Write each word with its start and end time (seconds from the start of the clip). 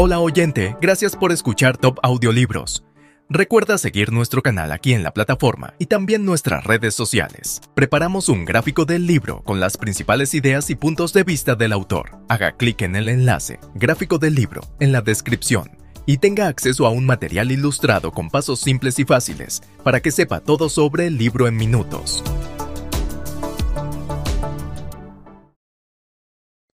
Hola 0.00 0.20
oyente, 0.20 0.76
gracias 0.80 1.16
por 1.16 1.32
escuchar 1.32 1.76
Top 1.76 1.98
Audiolibros. 2.04 2.84
Recuerda 3.28 3.78
seguir 3.78 4.12
nuestro 4.12 4.42
canal 4.42 4.70
aquí 4.70 4.92
en 4.92 5.02
la 5.02 5.12
plataforma 5.12 5.74
y 5.76 5.86
también 5.86 6.24
nuestras 6.24 6.62
redes 6.62 6.94
sociales. 6.94 7.60
Preparamos 7.74 8.28
un 8.28 8.44
gráfico 8.44 8.84
del 8.84 9.08
libro 9.08 9.42
con 9.42 9.58
las 9.58 9.76
principales 9.76 10.34
ideas 10.34 10.70
y 10.70 10.76
puntos 10.76 11.12
de 11.14 11.24
vista 11.24 11.56
del 11.56 11.72
autor. 11.72 12.16
Haga 12.28 12.52
clic 12.52 12.82
en 12.82 12.94
el 12.94 13.08
enlace, 13.08 13.58
gráfico 13.74 14.18
del 14.18 14.36
libro, 14.36 14.60
en 14.78 14.92
la 14.92 15.00
descripción 15.00 15.76
y 16.06 16.18
tenga 16.18 16.46
acceso 16.46 16.86
a 16.86 16.90
un 16.90 17.04
material 17.04 17.50
ilustrado 17.50 18.12
con 18.12 18.30
pasos 18.30 18.60
simples 18.60 19.00
y 19.00 19.04
fáciles 19.04 19.62
para 19.82 19.98
que 19.98 20.12
sepa 20.12 20.38
todo 20.38 20.68
sobre 20.68 21.08
el 21.08 21.18
libro 21.18 21.48
en 21.48 21.56
minutos. 21.56 22.22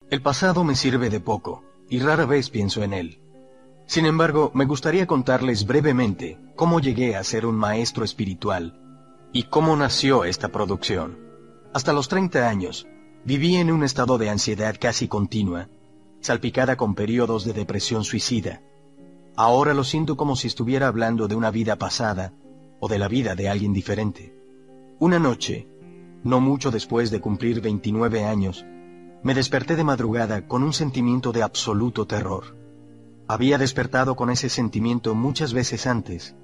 El 0.09 0.23
pasado 0.23 0.65
me 0.65 0.75
sirve 0.75 1.11
de 1.11 1.21
poco 1.21 1.70
y 1.91 1.99
rara 1.99 2.25
vez 2.25 2.49
pienso 2.49 2.83
en 2.83 2.95
él. 2.95 3.19
Sin 3.85 4.07
embargo, 4.07 4.53
me 4.55 4.65
gustaría 4.65 5.07
contarles 5.07 5.67
brevemente 5.67 6.39
cómo 6.55 6.81
llegué 6.81 7.17
a 7.17 7.25
ser 7.25 7.45
un 7.45 7.57
maestro 7.57 8.05
espiritual 8.05 8.81
y 9.33 9.45
cómo 9.45 9.77
nació 9.77 10.25
esta 10.25 10.49
producción. 10.49 11.19
Hasta 11.75 11.93
los 11.93 12.09
30 12.09 12.49
años, 12.49 12.87
viví 13.25 13.57
en 13.57 13.73
un 13.73 13.83
estado 13.83 14.17
de 14.17 14.31
ansiedad 14.31 14.77
casi 14.81 15.09
continua, 15.09 15.69
salpicada 16.21 16.77
con 16.77 16.95
periodos 16.95 17.45
de 17.45 17.53
depresión 17.53 18.05
suicida. 18.05 18.63
Ahora 19.37 19.75
lo 19.75 19.83
siento 19.83 20.17
como 20.17 20.37
si 20.37 20.47
estuviera 20.47 20.87
hablando 20.87 21.27
de 21.27 21.35
una 21.35 21.51
vida 21.51 21.77
pasada 21.77 22.33
o 22.79 22.89
de 22.89 22.99
la 22.99 23.09
vida 23.09 23.35
de 23.35 23.49
alguien 23.49 23.73
diferente. 23.73 24.35
Una 25.01 25.19
noche, 25.19 25.67
no 26.23 26.41
mucho 26.41 26.71
después 26.71 27.11
de 27.11 27.21
cumplir 27.21 27.61
29 27.61 28.25
años, 28.25 28.65
me 29.23 29.35
desperté 29.35 29.77
de 29.77 29.85
madrugada 29.85 30.47
con 30.47 30.63
un 30.63 30.73
sentimiento 30.73 31.33
de 31.33 31.43
absoluto 31.43 32.07
terror. 32.07 32.57
Había 33.29 33.59
despertado 33.59 34.17
con 34.17 34.31
ese 34.31 34.49
sentimiento 34.49 35.15
muchas 35.15 35.53
veces 35.53 35.87
antes, 35.87 36.35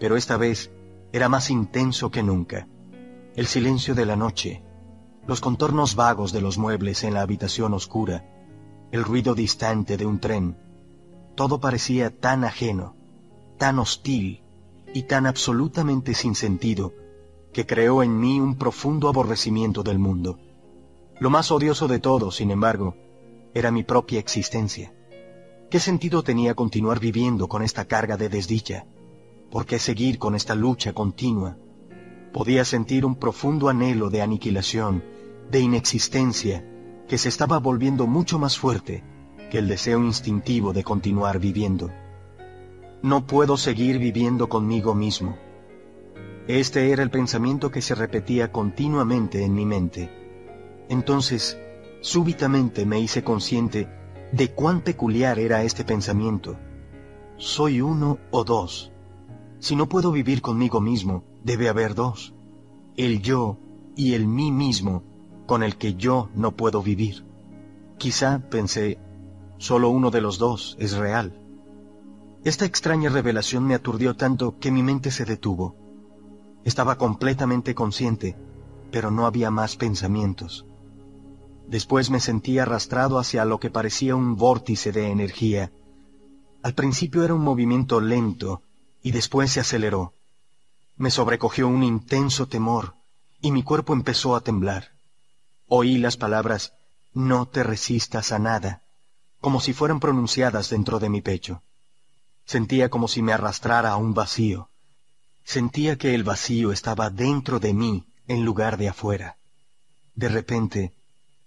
pero 0.00 0.16
esta 0.16 0.36
vez 0.36 0.70
era 1.12 1.28
más 1.28 1.50
intenso 1.50 2.10
que 2.10 2.22
nunca. 2.22 2.68
El 3.34 3.46
silencio 3.46 3.94
de 3.94 4.06
la 4.06 4.16
noche, 4.16 4.62
los 5.26 5.40
contornos 5.40 5.94
vagos 5.94 6.32
de 6.32 6.40
los 6.40 6.56
muebles 6.56 7.04
en 7.04 7.14
la 7.14 7.20
habitación 7.20 7.74
oscura, 7.74 8.24
el 8.92 9.04
ruido 9.04 9.34
distante 9.34 9.96
de 9.96 10.06
un 10.06 10.18
tren, 10.18 10.56
todo 11.34 11.60
parecía 11.60 12.18
tan 12.18 12.44
ajeno, 12.44 12.96
tan 13.58 13.78
hostil 13.78 14.42
y 14.94 15.02
tan 15.02 15.26
absolutamente 15.26 16.14
sin 16.14 16.34
sentido 16.34 16.94
que 17.52 17.66
creó 17.66 18.02
en 18.02 18.18
mí 18.18 18.40
un 18.40 18.56
profundo 18.56 19.08
aborrecimiento 19.08 19.82
del 19.82 19.98
mundo. 19.98 20.38
Lo 21.18 21.30
más 21.30 21.50
odioso 21.50 21.88
de 21.88 21.98
todo, 21.98 22.30
sin 22.30 22.50
embargo, 22.50 22.94
era 23.54 23.70
mi 23.70 23.84
propia 23.84 24.20
existencia. 24.20 24.92
¿Qué 25.70 25.80
sentido 25.80 26.22
tenía 26.22 26.54
continuar 26.54 27.00
viviendo 27.00 27.48
con 27.48 27.62
esta 27.62 27.86
carga 27.86 28.18
de 28.18 28.28
desdicha? 28.28 28.86
¿Por 29.50 29.64
qué 29.64 29.78
seguir 29.78 30.18
con 30.18 30.34
esta 30.34 30.54
lucha 30.54 30.92
continua? 30.92 31.56
Podía 32.32 32.66
sentir 32.66 33.06
un 33.06 33.16
profundo 33.16 33.70
anhelo 33.70 34.10
de 34.10 34.20
aniquilación, 34.20 35.02
de 35.50 35.60
inexistencia, 35.60 36.64
que 37.08 37.16
se 37.16 37.30
estaba 37.30 37.58
volviendo 37.58 38.06
mucho 38.06 38.38
más 38.38 38.58
fuerte 38.58 39.02
que 39.50 39.58
el 39.58 39.68
deseo 39.68 40.02
instintivo 40.04 40.74
de 40.74 40.84
continuar 40.84 41.38
viviendo. 41.38 41.90
No 43.02 43.26
puedo 43.26 43.56
seguir 43.56 43.98
viviendo 43.98 44.48
conmigo 44.48 44.94
mismo. 44.94 45.38
Este 46.46 46.90
era 46.90 47.02
el 47.02 47.10
pensamiento 47.10 47.70
que 47.70 47.80
se 47.80 47.94
repetía 47.94 48.52
continuamente 48.52 49.44
en 49.44 49.54
mi 49.54 49.64
mente. 49.64 50.25
Entonces, 50.88 51.58
súbitamente 52.00 52.86
me 52.86 53.00
hice 53.00 53.24
consciente 53.24 53.88
de 54.32 54.52
cuán 54.52 54.82
peculiar 54.82 55.38
era 55.38 55.62
este 55.62 55.84
pensamiento. 55.84 56.56
Soy 57.36 57.80
uno 57.80 58.18
o 58.30 58.44
dos. 58.44 58.92
Si 59.58 59.76
no 59.76 59.88
puedo 59.88 60.12
vivir 60.12 60.42
conmigo 60.42 60.80
mismo, 60.80 61.24
debe 61.42 61.68
haber 61.68 61.94
dos. 61.94 62.34
El 62.96 63.22
yo 63.22 63.58
y 63.94 64.14
el 64.14 64.26
mí 64.26 64.52
mismo 64.52 65.02
con 65.46 65.62
el 65.62 65.76
que 65.76 65.94
yo 65.94 66.28
no 66.34 66.56
puedo 66.56 66.82
vivir. 66.82 67.24
Quizá, 67.98 68.40
pensé, 68.50 68.98
solo 69.58 69.88
uno 69.88 70.10
de 70.10 70.20
los 70.20 70.38
dos 70.38 70.76
es 70.78 70.96
real. 70.96 71.40
Esta 72.44 72.64
extraña 72.64 73.10
revelación 73.10 73.66
me 73.66 73.74
aturdió 73.74 74.16
tanto 74.16 74.58
que 74.58 74.70
mi 74.70 74.82
mente 74.82 75.10
se 75.10 75.24
detuvo. 75.24 75.76
Estaba 76.64 76.96
completamente 76.96 77.74
consciente, 77.74 78.36
pero 78.90 79.10
no 79.10 79.26
había 79.26 79.50
más 79.50 79.76
pensamientos. 79.76 80.65
Después 81.68 82.10
me 82.10 82.20
sentí 82.20 82.58
arrastrado 82.58 83.18
hacia 83.18 83.44
lo 83.44 83.58
que 83.58 83.70
parecía 83.70 84.14
un 84.14 84.36
vórtice 84.36 84.92
de 84.92 85.10
energía. 85.10 85.72
Al 86.62 86.74
principio 86.74 87.24
era 87.24 87.34
un 87.34 87.42
movimiento 87.42 88.00
lento 88.00 88.62
y 89.02 89.10
después 89.10 89.52
se 89.52 89.60
aceleró. 89.60 90.14
Me 90.96 91.10
sobrecogió 91.10 91.68
un 91.68 91.82
intenso 91.82 92.46
temor 92.46 92.94
y 93.40 93.52
mi 93.52 93.62
cuerpo 93.62 93.92
empezó 93.92 94.36
a 94.36 94.40
temblar. 94.40 94.92
Oí 95.66 95.98
las 95.98 96.16
palabras 96.16 96.72
No 97.12 97.46
te 97.46 97.62
resistas 97.62 98.32
a 98.32 98.38
nada, 98.38 98.82
como 99.40 99.60
si 99.60 99.72
fueran 99.72 100.00
pronunciadas 100.00 100.70
dentro 100.70 100.98
de 100.98 101.08
mi 101.08 101.20
pecho. 101.20 101.62
Sentía 102.44 102.88
como 102.88 103.08
si 103.08 103.22
me 103.22 103.32
arrastrara 103.32 103.90
a 103.90 103.96
un 103.96 104.14
vacío. 104.14 104.70
Sentía 105.44 105.96
que 105.98 106.14
el 106.14 106.22
vacío 106.24 106.72
estaba 106.72 107.10
dentro 107.10 107.58
de 107.58 107.74
mí 107.74 108.06
en 108.28 108.44
lugar 108.44 108.76
de 108.76 108.88
afuera. 108.88 109.38
De 110.14 110.28
repente, 110.28 110.95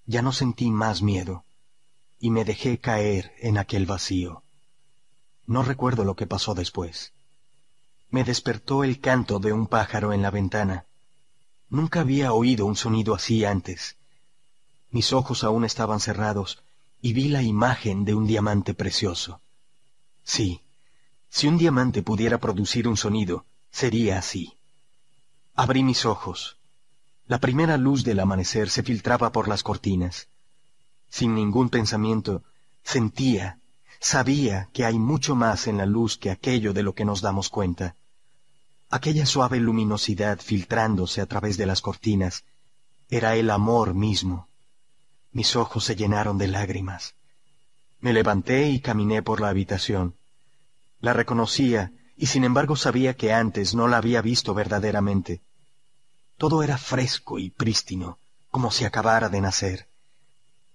ya 0.09 0.23
no 0.23 0.31
sentí 0.31 0.71
más 0.71 1.03
miedo 1.03 1.45
y 2.19 2.31
me 2.31 2.43
dejé 2.43 2.79
caer 2.79 3.31
en 3.41 3.59
aquel 3.59 3.85
vacío. 3.85 4.43
No 5.45 5.61
recuerdo 5.61 6.03
lo 6.03 6.15
que 6.15 6.25
pasó 6.25 6.55
después. 6.55 7.13
Me 8.09 8.23
despertó 8.23 8.83
el 8.83 8.99
canto 8.99 9.37
de 9.37 9.53
un 9.53 9.67
pájaro 9.67 10.11
en 10.11 10.23
la 10.23 10.31
ventana. 10.31 10.87
Nunca 11.69 11.99
había 11.99 12.33
oído 12.33 12.65
un 12.65 12.75
sonido 12.75 13.13
así 13.13 13.45
antes. 13.45 13.97
Mis 14.89 15.13
ojos 15.13 15.43
aún 15.43 15.63
estaban 15.63 15.99
cerrados 15.99 16.63
y 17.01 17.13
vi 17.13 17.27
la 17.27 17.43
imagen 17.43 18.03
de 18.03 18.15
un 18.15 18.25
diamante 18.25 18.73
precioso. 18.73 19.41
Sí, 20.23 20.63
si 21.29 21.45
un 21.47 21.59
diamante 21.59 22.01
pudiera 22.01 22.39
producir 22.39 22.87
un 22.87 22.97
sonido, 22.97 23.45
sería 23.69 24.17
así. 24.17 24.57
Abrí 25.53 25.83
mis 25.83 26.03
ojos 26.05 26.58
la 27.29 27.37
primera 27.39 27.77
luz 27.77 28.03
del 28.03 28.19
amanecer 28.21 28.71
se 28.71 28.81
filtraba 28.81 29.31
por 29.31 29.47
las 29.47 29.61
cortinas. 29.61 30.29
Sin 31.09 31.35
ningún 31.35 31.69
pensamiento, 31.69 32.43
sentía, 32.83 33.59
sabía 33.99 34.67
que 34.73 34.83
hay 34.83 34.97
mucho 34.97 35.35
más 35.35 35.67
en 35.67 35.77
la 35.77 35.85
luz 35.85 36.17
que 36.17 36.31
aquello 36.31 36.73
de 36.73 36.81
lo 36.81 36.95
que 36.95 37.05
nos 37.05 37.21
damos 37.21 37.49
cuenta. 37.49 37.95
Aquella 38.89 39.27
suave 39.27 39.59
luminosidad 39.59 40.39
filtrándose 40.39 41.21
a 41.21 41.27
través 41.27 41.55
de 41.57 41.67
las 41.67 41.81
cortinas 41.81 42.45
era 43.09 43.35
el 43.35 43.51
amor 43.51 43.93
mismo. 43.93 44.49
Mis 45.31 45.55
ojos 45.55 45.83
se 45.83 45.95
llenaron 45.95 46.39
de 46.39 46.47
lágrimas. 46.47 47.13
Me 47.99 48.11
levanté 48.11 48.71
y 48.71 48.79
caminé 48.79 49.21
por 49.21 49.39
la 49.39 49.49
habitación. 49.49 50.15
La 50.99 51.13
reconocía 51.13 51.91
y 52.17 52.25
sin 52.25 52.43
embargo 52.43 52.75
sabía 52.75 53.15
que 53.15 53.33
antes 53.33 53.75
no 53.75 53.87
la 53.87 53.97
había 53.97 54.23
visto 54.23 54.55
verdaderamente. 54.55 55.43
Todo 56.39 56.63
era 56.63 56.77
fresco 56.77 57.37
y 57.37 57.49
prístino, 57.49 58.17
como 58.49 58.71
si 58.71 58.85
acabara 58.85 59.27
de 59.27 59.41
nacer. 59.41 59.89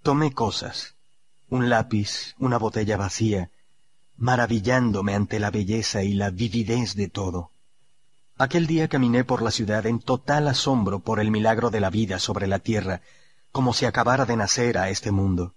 Tomé 0.02 0.34
cosas, 0.34 0.94
un 1.48 1.70
lápiz, 1.70 2.34
una 2.38 2.58
botella 2.58 2.98
vacía, 2.98 3.50
maravillándome 4.18 5.14
ante 5.14 5.40
la 5.40 5.50
belleza 5.50 6.02
y 6.02 6.12
la 6.12 6.28
vividez 6.28 6.94
de 6.96 7.08
todo. 7.08 7.50
Aquel 8.36 8.66
día 8.66 8.88
caminé 8.88 9.24
por 9.24 9.40
la 9.40 9.50
ciudad 9.50 9.86
en 9.86 10.00
total 10.00 10.48
asombro 10.48 11.00
por 11.00 11.18
el 11.18 11.30
milagro 11.30 11.70
de 11.70 11.80
la 11.80 11.88
vida 11.88 12.18
sobre 12.18 12.46
la 12.46 12.58
tierra, 12.58 13.00
como 13.50 13.72
si 13.72 13.86
acabara 13.86 14.26
de 14.26 14.36
nacer 14.36 14.76
a 14.76 14.90
este 14.90 15.12
mundo. 15.12 15.54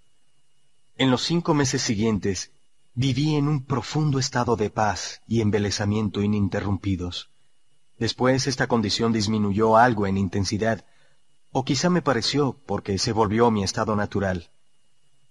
En 0.95 1.11
los 1.11 1.23
cinco 1.23 1.53
meses 1.53 1.81
siguientes 1.81 2.51
viví 2.93 3.35
en 3.35 3.49
un 3.49 3.65
profundo 3.65 4.19
estado 4.19 4.55
de 4.55 4.69
paz 4.69 5.21
y 5.27 5.41
embelezamiento 5.41 6.21
ininterrumpidos. 6.21 7.29
Después 7.99 8.45
esta 8.45 8.67
condición 8.67 9.11
disminuyó 9.11 9.77
algo 9.77 10.05
en 10.05 10.17
intensidad, 10.17 10.85
o 11.51 11.65
quizá 11.65 11.89
me 11.89 12.01
pareció 12.01 12.57
porque 12.65 12.97
se 12.99 13.11
volvió 13.11 13.49
mi 13.49 13.63
estado 13.63 13.95
natural. 13.95 14.49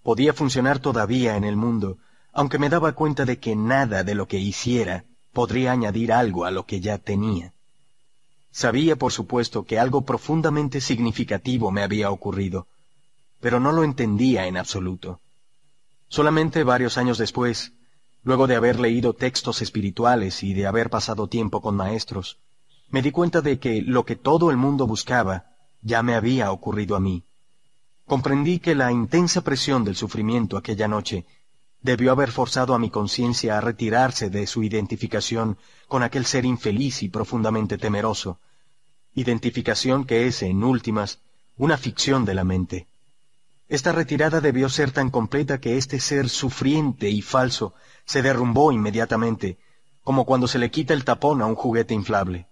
Podía 0.03 0.33
funcionar 0.33 0.79
todavía 0.79 1.37
en 1.37 1.43
el 1.43 1.55
mundo, 1.55 1.97
aunque 2.33 2.59
me 2.59 2.69
daba 2.69 2.93
cuenta 2.93 3.25
de 3.25 3.39
que 3.39 3.55
nada 3.55 4.03
de 4.03 4.15
lo 4.15 4.27
que 4.27 4.37
hiciera 4.37 5.05
podría 5.31 5.71
añadir 5.71 6.11
algo 6.11 6.45
a 6.45 6.51
lo 6.51 6.65
que 6.65 6.81
ya 6.81 6.97
tenía. 6.97 7.53
Sabía, 8.51 8.95
por 8.95 9.11
supuesto, 9.11 9.65
que 9.65 9.79
algo 9.79 10.01
profundamente 10.01 10.81
significativo 10.81 11.71
me 11.71 11.83
había 11.83 12.09
ocurrido, 12.11 12.67
pero 13.39 13.59
no 13.59 13.71
lo 13.71 13.83
entendía 13.83 14.47
en 14.47 14.57
absoluto. 14.57 15.19
Solamente 16.09 16.63
varios 16.63 16.97
años 16.97 17.17
después, 17.17 17.73
luego 18.23 18.47
de 18.47 18.55
haber 18.55 18.79
leído 18.79 19.13
textos 19.13 19.61
espirituales 19.61 20.43
y 20.43 20.53
de 20.53 20.67
haber 20.67 20.89
pasado 20.89 21.27
tiempo 21.27 21.61
con 21.61 21.75
maestros, 21.75 22.39
me 22.89 23.01
di 23.01 23.11
cuenta 23.11 23.41
de 23.41 23.59
que 23.59 23.81
lo 23.81 24.05
que 24.05 24.15
todo 24.15 24.49
el 24.49 24.57
mundo 24.57 24.87
buscaba 24.87 25.45
ya 25.81 26.03
me 26.03 26.15
había 26.15 26.51
ocurrido 26.51 26.95
a 26.95 26.99
mí. 26.99 27.25
Comprendí 28.05 28.59
que 28.59 28.75
la 28.75 28.91
intensa 28.91 29.41
presión 29.41 29.83
del 29.83 29.95
sufrimiento 29.95 30.57
aquella 30.57 30.87
noche 30.87 31.25
debió 31.81 32.11
haber 32.11 32.31
forzado 32.31 32.73
a 32.73 32.79
mi 32.79 32.89
conciencia 32.89 33.57
a 33.57 33.61
retirarse 33.61 34.29
de 34.29 34.47
su 34.47 34.63
identificación 34.63 35.57
con 35.87 36.03
aquel 36.03 36.25
ser 36.25 36.45
infeliz 36.45 37.03
y 37.03 37.09
profundamente 37.09 37.77
temeroso, 37.77 38.39
identificación 39.13 40.05
que 40.05 40.27
es, 40.27 40.41
en 40.41 40.63
últimas, 40.63 41.21
una 41.57 41.77
ficción 41.77 42.23
de 42.25 42.35
la 42.35 42.43
mente. 42.43 42.87
Esta 43.67 43.91
retirada 43.91 44.39
debió 44.39 44.69
ser 44.69 44.91
tan 44.91 45.09
completa 45.09 45.59
que 45.59 45.77
este 45.77 45.99
ser 45.99 46.29
sufriente 46.29 47.09
y 47.09 47.21
falso 47.21 47.73
se 48.05 48.21
derrumbó 48.21 48.71
inmediatamente, 48.71 49.57
como 50.03 50.25
cuando 50.25 50.47
se 50.47 50.59
le 50.59 50.71
quita 50.71 50.93
el 50.93 51.03
tapón 51.03 51.41
a 51.41 51.45
un 51.45 51.55
juguete 51.55 51.93
inflable. 51.93 52.47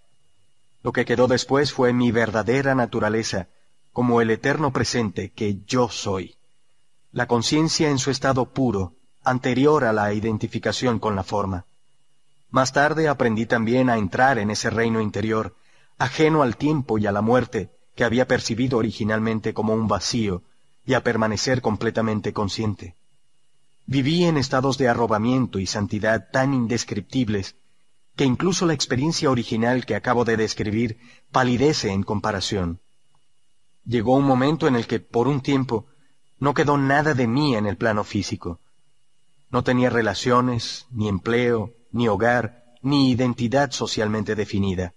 Lo 0.86 0.92
que 0.92 1.04
quedó 1.04 1.26
después 1.26 1.74
fue 1.74 1.94
mi 1.94 2.12
verdadera 2.12 2.76
naturaleza, 2.76 3.48
como 3.92 4.22
el 4.22 4.30
eterno 4.30 4.72
presente 4.72 5.32
que 5.32 5.64
yo 5.66 5.90
soy. 5.90 6.36
La 7.12 7.26
conciencia 7.26 7.90
en 7.90 7.98
su 7.98 8.12
estado 8.12 8.54
puro, 8.54 8.94
anterior 9.24 9.84
a 9.84 9.94
la 9.94 10.14
identificación 10.14 11.00
con 11.00 11.16
la 11.16 11.24
forma. 11.24 11.66
Más 12.52 12.72
tarde 12.72 13.08
aprendí 13.08 13.48
también 13.48 13.90
a 13.90 13.98
entrar 13.98 14.38
en 14.38 14.52
ese 14.52 14.70
reino 14.70 15.02
interior, 15.02 15.56
ajeno 15.98 16.44
al 16.44 16.56
tiempo 16.56 17.00
y 17.00 17.08
a 17.08 17.12
la 17.12 17.22
muerte, 17.22 17.72
que 17.96 18.04
había 18.04 18.28
percibido 18.28 18.78
originalmente 18.78 19.56
como 19.56 19.74
un 19.74 19.88
vacío, 19.88 20.44
y 20.86 20.94
a 20.94 21.02
permanecer 21.02 21.64
completamente 21.64 22.32
consciente. 22.32 22.96
Viví 23.88 24.26
en 24.26 24.38
estados 24.38 24.78
de 24.78 24.88
arrobamiento 24.88 25.58
y 25.58 25.66
santidad 25.66 26.30
tan 26.32 26.54
indescriptibles 26.54 27.56
que 28.16 28.24
incluso 28.24 28.66
la 28.66 28.74
experiencia 28.74 29.30
original 29.30 29.86
que 29.86 29.96
acabo 29.96 30.26
de 30.26 30.38
describir 30.38 30.98
palidece 31.32 31.92
en 31.92 32.04
comparación. 32.04 32.80
Llegó 33.86 34.16
un 34.16 34.26
momento 34.26 34.68
en 34.68 34.76
el 34.76 34.88
que, 34.88 35.00
por 35.00 35.28
un 35.28 35.42
tiempo, 35.42 35.86
no 36.40 36.54
quedó 36.54 36.78
nada 36.78 37.14
de 37.14 37.28
mí 37.28 37.56
en 37.56 37.66
el 37.66 37.78
plano 37.78 38.04
físico. 38.04 38.60
No 39.50 39.64
tenía 39.64 39.90
relaciones, 39.90 40.88
ni 40.92 41.08
empleo, 41.08 41.74
ni 41.92 42.08
hogar, 42.08 42.64
ni 42.82 43.12
identidad 43.12 43.72
socialmente 43.72 44.36
definida. 44.36 44.94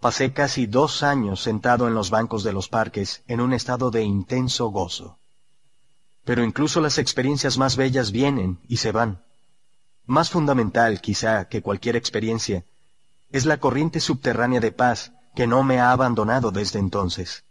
Pasé 0.00 0.32
casi 0.32 0.66
dos 0.66 1.02
años 1.02 1.40
sentado 1.40 1.86
en 1.86 1.94
los 1.94 2.10
bancos 2.10 2.42
de 2.42 2.52
los 2.52 2.68
parques 2.68 3.22
en 3.28 3.40
un 3.40 3.52
estado 3.52 3.90
de 3.90 4.02
intenso 4.02 4.66
gozo. 4.68 5.18
Pero 6.24 6.44
incluso 6.44 6.80
las 6.80 6.98
experiencias 6.98 7.58
más 7.58 7.76
bellas 7.76 8.10
vienen 8.10 8.58
y 8.68 8.78
se 8.78 8.92
van. 8.92 9.22
Más 10.06 10.30
fundamental, 10.30 11.00
quizá, 11.00 11.48
que 11.48 11.62
cualquier 11.62 11.96
experiencia, 11.96 12.64
es 13.30 13.46
la 13.46 13.58
corriente 13.58 14.00
subterránea 14.00 14.60
de 14.60 14.72
paz 14.72 15.12
que 15.34 15.46
no 15.46 15.62
me 15.62 15.80
ha 15.80 15.92
abandonado 15.92 16.50
desde 16.50 16.78
entonces. 16.78 17.44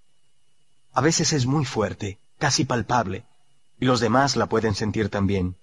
A 0.93 1.01
veces 1.01 1.33
es 1.33 1.45
muy 1.45 1.65
fuerte, 1.65 2.19
casi 2.37 2.65
palpable, 2.65 3.25
y 3.79 3.85
los 3.85 3.99
demás 3.99 4.35
la 4.35 4.47
pueden 4.47 4.75
sentir 4.75 5.09
también. 5.09 5.55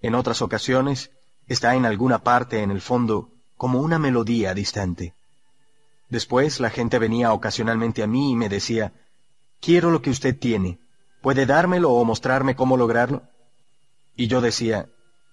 En 0.00 0.14
otras 0.14 0.42
ocasiones, 0.42 1.10
está 1.46 1.74
en 1.74 1.84
alguna 1.84 2.22
parte 2.24 2.62
en 2.62 2.70
el 2.70 2.80
fondo 2.80 3.30
como 3.56 3.80
una 3.80 3.98
melodía 3.98 4.54
distante. 4.54 5.14
Después 6.08 6.58
la 6.58 6.70
gente 6.70 6.98
venía 6.98 7.32
ocasionalmente 7.32 8.02
a 8.02 8.06
mí 8.06 8.32
y 8.32 8.36
me 8.36 8.48
decía, 8.48 8.92
quiero 9.60 9.90
lo 9.90 10.00
que 10.00 10.10
usted 10.10 10.38
tiene, 10.38 10.78
¿puede 11.20 11.44
dármelo 11.46 11.92
o 11.92 12.04
mostrarme 12.04 12.56
cómo 12.56 12.76
lograrlo? 12.76 13.22
Y 14.16 14.26
yo 14.26 14.40
decía, 14.40 14.88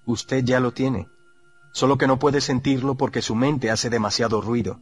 usted 0.05 0.43
ya 0.43 0.59
lo 0.59 0.71
tiene, 0.71 1.07
solo 1.73 1.97
que 1.97 2.07
no 2.07 2.19
puede 2.19 2.41
sentirlo 2.41 2.95
porque 2.95 3.21
su 3.21 3.35
mente 3.35 3.71
hace 3.71 3.89
demasiado 3.89 4.41
ruido. 4.41 4.79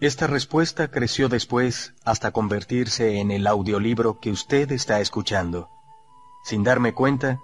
Esta 0.00 0.26
respuesta 0.26 0.88
creció 0.88 1.28
después 1.28 1.94
hasta 2.04 2.30
convertirse 2.30 3.18
en 3.18 3.30
el 3.30 3.46
audiolibro 3.46 4.20
que 4.20 4.30
usted 4.30 4.70
está 4.72 5.00
escuchando. 5.00 5.70
Sin 6.44 6.64
darme 6.64 6.92
cuenta, 6.92 7.40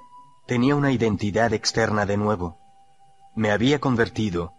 tenía 0.47 0.77
una 0.77 0.93
identidad 0.93 1.55
externa 1.55 2.05
de 2.05 2.19
nuevo. 2.19 2.59
Me 3.35 3.51
había 3.51 3.81
convertido 3.81 4.53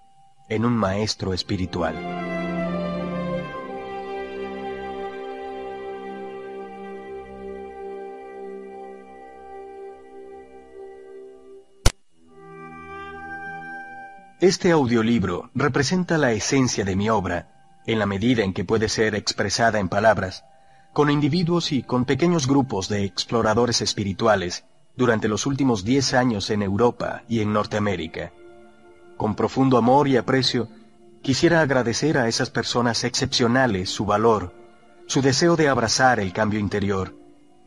en 0.49 0.65
un 0.65 0.73
maestro 0.75 1.33
espiritual. 1.33 2.32
Este 14.43 14.71
audiolibro 14.71 15.51
representa 15.55 16.17
la 16.17 16.33
esencia 16.33 16.83
de 16.83 16.97
mi 16.97 17.09
obra, 17.09 17.79
en 17.85 17.97
la 17.97 18.05
medida 18.05 18.43
en 18.43 18.51
que 18.51 18.65
puede 18.65 18.89
ser 18.89 19.15
expresada 19.15 19.79
en 19.79 19.87
palabras, 19.87 20.43
con 20.91 21.09
individuos 21.09 21.71
y 21.71 21.81
con 21.81 22.03
pequeños 22.03 22.45
grupos 22.45 22.89
de 22.89 23.05
exploradores 23.05 23.81
espirituales 23.81 24.65
durante 24.97 25.29
los 25.29 25.45
últimos 25.45 25.85
diez 25.85 26.13
años 26.13 26.49
en 26.49 26.61
Europa 26.61 27.23
y 27.29 27.39
en 27.39 27.53
Norteamérica. 27.53 28.33
Con 29.15 29.33
profundo 29.33 29.77
amor 29.77 30.09
y 30.09 30.17
aprecio, 30.17 30.67
quisiera 31.21 31.61
agradecer 31.61 32.17
a 32.17 32.27
esas 32.27 32.49
personas 32.49 33.05
excepcionales 33.05 33.91
su 33.91 34.05
valor, 34.05 34.53
su 35.07 35.21
deseo 35.21 35.55
de 35.55 35.69
abrazar 35.69 36.19
el 36.19 36.33
cambio 36.33 36.59
interior, 36.59 37.15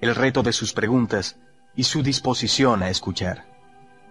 el 0.03 0.15
reto 0.15 0.43
de 0.43 0.53
sus 0.53 0.75
preguntas 0.75 1.39
y 1.75 1.85
su 1.85 2.03
disposición 2.03 2.83
a 2.83 2.91
escuchar. 2.91 3.56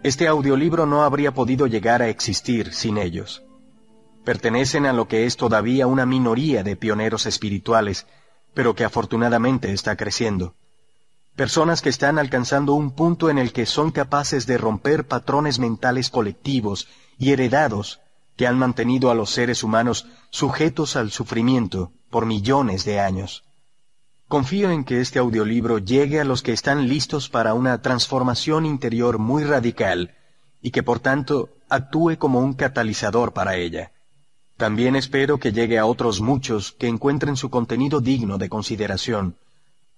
Este 0.05 0.27
audiolibro 0.27 0.85
no 0.85 1.01
habría 1.01 1.33
podido 1.33 1.65
llegar 1.65 2.03
a 2.03 2.09
existir 2.09 2.75
sin 2.75 2.99
ellos. 2.99 3.41
Pertenecen 4.23 4.85
a 4.85 4.93
lo 4.93 5.07
que 5.07 5.25
es 5.25 5.35
todavía 5.35 5.87
una 5.87 6.05
minoría 6.05 6.61
de 6.61 6.75
pioneros 6.75 7.25
espirituales, 7.25 8.05
pero 8.53 8.75
que 8.75 8.83
afortunadamente 8.83 9.73
está 9.73 9.95
creciendo. 9.95 10.53
Personas 11.35 11.81
que 11.81 11.89
están 11.89 12.19
alcanzando 12.19 12.75
un 12.75 12.91
punto 12.91 13.31
en 13.31 13.39
el 13.39 13.51
que 13.51 13.65
son 13.65 13.89
capaces 13.89 14.45
de 14.45 14.59
romper 14.59 15.07
patrones 15.07 15.57
mentales 15.57 16.11
colectivos 16.11 16.87
y 17.17 17.31
heredados 17.31 17.99
que 18.37 18.45
han 18.45 18.59
mantenido 18.59 19.09
a 19.09 19.15
los 19.15 19.31
seres 19.31 19.63
humanos 19.63 20.05
sujetos 20.29 20.97
al 20.97 21.09
sufrimiento 21.09 21.93
por 22.11 22.27
millones 22.27 22.85
de 22.85 22.99
años. 22.99 23.43
Confío 24.27 24.71
en 24.71 24.83
que 24.83 25.01
este 25.01 25.19
audiolibro 25.19 25.77
llegue 25.77 26.19
a 26.19 26.23
los 26.23 26.41
que 26.41 26.51
están 26.51 26.87
listos 26.87 27.29
para 27.29 27.53
una 27.53 27.81
transformación 27.83 28.65
interior 28.65 29.19
muy 29.19 29.43
radical 29.43 30.15
y 30.63 30.71
que 30.71 30.81
por 30.81 30.99
tanto 30.99 31.49
actúe 31.69 32.17
como 32.17 32.39
un 32.39 32.53
catalizador 32.53 33.33
para 33.33 33.55
ella. 33.55 33.91
También 34.57 34.95
espero 34.95 35.37
que 35.37 35.51
llegue 35.51 35.77
a 35.77 35.85
otros 35.85 36.21
muchos 36.21 36.71
que 36.71 36.87
encuentren 36.87 37.35
su 37.35 37.51
contenido 37.51 38.01
digno 38.01 38.39
de 38.39 38.49
consideración, 38.49 39.37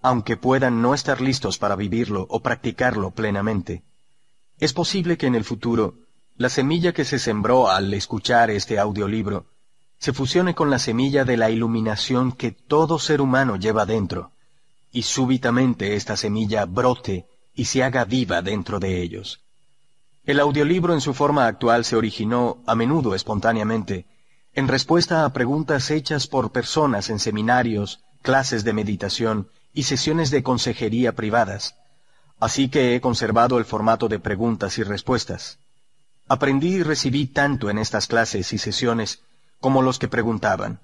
aunque 0.02 0.36
puedan 0.36 0.82
no 0.82 0.94
estar 0.94 1.22
listos 1.22 1.58
para 1.58 1.78
vivirlo 1.78 2.28
o 2.30 2.42
practicarlo 2.42 3.12
plenamente. 3.12 3.84
Es 4.60 4.74
posible 4.74 5.18
que 5.18 5.28
en 5.28 5.36
el 5.36 5.46
futuro, 5.46 5.96
la 6.36 6.50
semilla 6.50 6.92
que 6.92 7.06
se 7.06 7.18
sembró 7.18 7.70
al 7.70 7.94
escuchar 7.94 8.52
este 8.52 8.78
audiolibro 8.78 9.46
se 10.00 10.14
fusione 10.14 10.54
con 10.54 10.70
la 10.70 10.80
semilla 10.80 11.26
de 11.26 11.38
la 11.38 11.50
iluminación 11.50 12.32
que 12.32 12.52
todo 12.52 13.00
ser 13.00 13.22
humano 13.22 13.56
lleva 13.56 13.86
dentro, 13.86 14.32
y 14.92 15.04
súbitamente 15.04 15.96
esta 15.96 16.16
semilla 16.16 16.66
brote 16.66 17.26
y 17.54 17.66
se 17.66 17.84
haga 17.84 18.06
viva 18.06 18.42
dentro 18.42 18.80
de 18.80 19.02
ellos. 19.02 19.42
El 20.26 20.40
audiolibro 20.40 20.94
en 20.94 21.02
su 21.02 21.14
forma 21.14 21.48
actual 21.48 21.86
se 21.86 21.96
originó, 21.96 22.58
a 22.68 22.76
menudo 22.76 23.16
espontáneamente, 23.16 24.06
en 24.54 24.68
respuesta 24.68 25.24
a 25.24 25.34
preguntas 25.34 25.90
hechas 25.90 26.28
por 26.28 26.52
personas 26.52 27.10
en 27.10 27.20
seminarios, 27.20 28.02
clases 28.22 28.64
de 28.64 28.74
meditación 28.74 29.50
y 29.74 29.84
sesiones 29.84 30.32
de 30.32 30.44
consejería 30.44 31.16
privadas, 31.16 31.76
así 32.40 32.70
que 32.70 32.96
he 32.96 33.02
conservado 33.02 33.58
el 33.58 33.66
formato 33.66 34.08
de 34.08 34.20
preguntas 34.20 34.78
y 34.78 34.84
respuestas. 34.84 35.60
Aprendí 36.28 36.76
y 36.76 36.84
recibí 36.84 37.28
tanto 37.28 37.70
en 37.70 37.78
estas 37.78 38.08
clases 38.08 38.52
y 38.52 38.58
sesiones 38.58 39.22
como 39.60 39.82
los 39.82 40.00
que 40.00 40.08
preguntaban. 40.08 40.80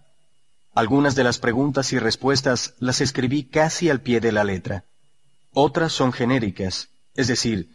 Algunas 0.76 1.16
de 1.16 1.24
las 1.24 1.38
preguntas 1.38 1.94
y 1.94 2.00
respuestas 2.00 2.74
las 2.80 3.02
escribí 3.02 3.44
casi 3.44 3.90
al 3.90 4.02
pie 4.02 4.20
de 4.20 4.32
la 4.32 4.44
letra. 4.44 4.86
Otras 5.52 5.94
son 5.94 6.12
genéricas, 6.12 6.90
es 7.14 7.28
decir, 7.28 7.70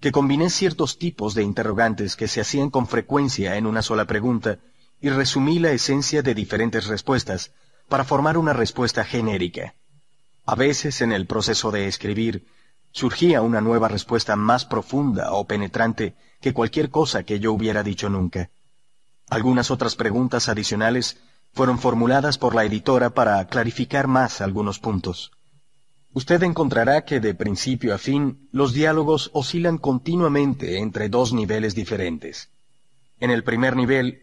que 0.00 0.12
combiné 0.12 0.50
ciertos 0.50 0.98
tipos 0.98 1.34
de 1.34 1.42
interrogantes 1.42 2.16
que 2.16 2.26
se 2.26 2.40
hacían 2.40 2.70
con 2.70 2.88
frecuencia 2.88 3.56
en 3.56 3.66
una 3.66 3.82
sola 3.82 4.06
pregunta 4.06 4.58
y 5.00 5.10
resumí 5.10 5.58
la 5.58 5.70
esencia 5.70 6.22
de 6.22 6.34
diferentes 6.34 6.86
respuestas 6.86 7.52
para 7.88 8.04
formar 8.04 8.36
una 8.36 8.52
respuesta 8.52 9.04
genérica. 9.04 9.74
A 10.44 10.54
veces 10.56 11.00
en 11.02 11.12
el 11.12 11.26
proceso 11.26 11.70
de 11.70 11.86
escribir 11.86 12.46
surgía 12.92 13.42
una 13.42 13.60
nueva 13.60 13.88
respuesta 13.88 14.34
más 14.34 14.64
profunda 14.64 15.32
o 15.32 15.46
penetrante 15.46 16.16
que 16.40 16.52
cualquier 16.52 16.90
cosa 16.90 17.22
que 17.22 17.38
yo 17.38 17.52
hubiera 17.52 17.82
dicho 17.82 18.08
nunca. 18.08 18.50
Algunas 19.30 19.70
otras 19.70 19.94
preguntas 19.94 20.48
adicionales 20.48 21.16
fueron 21.52 21.78
formuladas 21.78 22.36
por 22.36 22.54
la 22.54 22.64
editora 22.64 23.10
para 23.10 23.46
clarificar 23.46 24.08
más 24.08 24.40
algunos 24.40 24.80
puntos. 24.80 25.30
Usted 26.12 26.42
encontrará 26.42 27.04
que 27.04 27.20
de 27.20 27.34
principio 27.34 27.94
a 27.94 27.98
fin 27.98 28.48
los 28.50 28.72
diálogos 28.72 29.30
oscilan 29.32 29.78
continuamente 29.78 30.78
entre 30.78 31.08
dos 31.08 31.32
niveles 31.32 31.76
diferentes. 31.76 32.50
En 33.20 33.30
el 33.30 33.44
primer 33.44 33.76
nivel, 33.76 34.20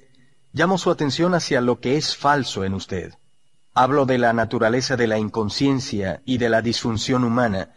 llamo 0.51 0.77
su 0.77 0.91
atención 0.91 1.33
hacia 1.33 1.61
lo 1.61 1.79
que 1.79 1.95
es 1.95 2.17
falso 2.17 2.65
en 2.65 2.73
usted. 2.73 3.13
Hablo 3.73 4.05
de 4.05 4.17
la 4.17 4.33
naturaleza 4.33 4.97
de 4.97 5.07
la 5.07 5.19
inconsciencia 5.19 6.21
y 6.25 6.37
de 6.39 6.49
la 6.49 6.61
disfunción 6.61 7.23
humana, 7.23 7.71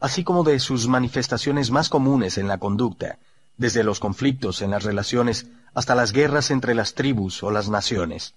así 0.00 0.22
como 0.22 0.44
de 0.44 0.58
sus 0.58 0.86
manifestaciones 0.86 1.70
más 1.70 1.88
comunes 1.88 2.36
en 2.36 2.48
la 2.48 2.58
conducta, 2.58 3.18
desde 3.56 3.84
los 3.84 4.00
conflictos 4.00 4.62
en 4.62 4.70
las 4.70 4.84
relaciones 4.84 5.46
hasta 5.74 5.94
las 5.94 6.12
guerras 6.12 6.50
entre 6.50 6.74
las 6.74 6.94
tribus 6.94 7.42
o 7.42 7.50
las 7.50 7.68
naciones. 7.68 8.34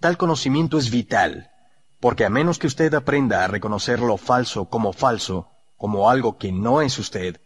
Tal 0.00 0.16
conocimiento 0.16 0.78
es 0.78 0.90
vital, 0.90 1.50
porque 2.00 2.24
a 2.24 2.30
menos 2.30 2.58
que 2.58 2.66
usted 2.66 2.92
aprenda 2.94 3.44
a 3.44 3.48
reconocer 3.48 4.00
lo 4.00 4.16
falso 4.16 4.66
como 4.66 4.92
falso, 4.92 5.48
como 5.76 6.10
algo 6.10 6.38
que 6.38 6.52
no 6.52 6.82
es 6.82 6.98
usted, 6.98 7.40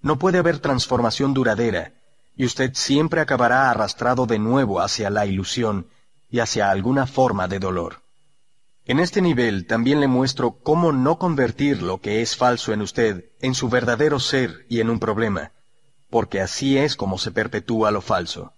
no 0.00 0.18
puede 0.18 0.38
haber 0.38 0.58
transformación 0.58 1.34
duradera, 1.34 1.94
y 2.36 2.44
usted 2.44 2.72
siempre 2.74 3.20
acabará 3.20 3.70
arrastrado 3.70 4.26
de 4.26 4.38
nuevo 4.38 4.80
hacia 4.80 5.10
la 5.10 5.26
ilusión 5.26 5.88
y 6.28 6.40
hacia 6.40 6.70
alguna 6.70 7.06
forma 7.06 7.48
de 7.48 7.58
dolor. 7.58 8.02
En 8.84 9.00
este 9.00 9.20
nivel 9.20 9.66
también 9.66 10.00
le 10.00 10.06
muestro 10.06 10.60
cómo 10.62 10.92
no 10.92 11.18
convertir 11.18 11.82
lo 11.82 12.00
que 12.00 12.22
es 12.22 12.36
falso 12.36 12.72
en 12.72 12.82
usted 12.82 13.32
en 13.40 13.54
su 13.54 13.68
verdadero 13.68 14.20
ser 14.20 14.64
y 14.68 14.80
en 14.80 14.90
un 14.90 15.00
problema, 15.00 15.50
porque 16.10 16.40
así 16.40 16.78
es 16.78 16.96
como 16.96 17.18
se 17.18 17.30
perpetúa 17.30 17.90
lo 17.90 18.00
falso. 18.00 18.52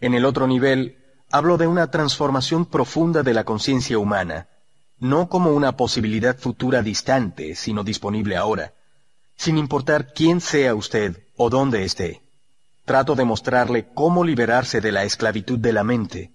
En 0.00 0.14
el 0.14 0.24
otro 0.24 0.46
nivel, 0.46 0.98
hablo 1.30 1.56
de 1.56 1.66
una 1.66 1.90
transformación 1.90 2.66
profunda 2.66 3.22
de 3.22 3.34
la 3.34 3.44
conciencia 3.44 3.98
humana, 3.98 4.48
no 4.98 5.28
como 5.28 5.50
una 5.50 5.76
posibilidad 5.76 6.36
futura 6.38 6.82
distante, 6.82 7.54
sino 7.54 7.84
disponible 7.84 8.36
ahora, 8.36 8.74
sin 9.36 9.58
importar 9.58 10.12
quién 10.12 10.40
sea 10.40 10.74
usted 10.74 11.24
o 11.36 11.50
dónde 11.50 11.84
esté. 11.84 12.22
Trato 12.84 13.14
de 13.14 13.24
mostrarle 13.24 13.88
cómo 13.94 14.24
liberarse 14.24 14.80
de 14.80 14.92
la 14.92 15.04
esclavitud 15.04 15.58
de 15.58 15.72
la 15.72 15.84
mente, 15.84 16.32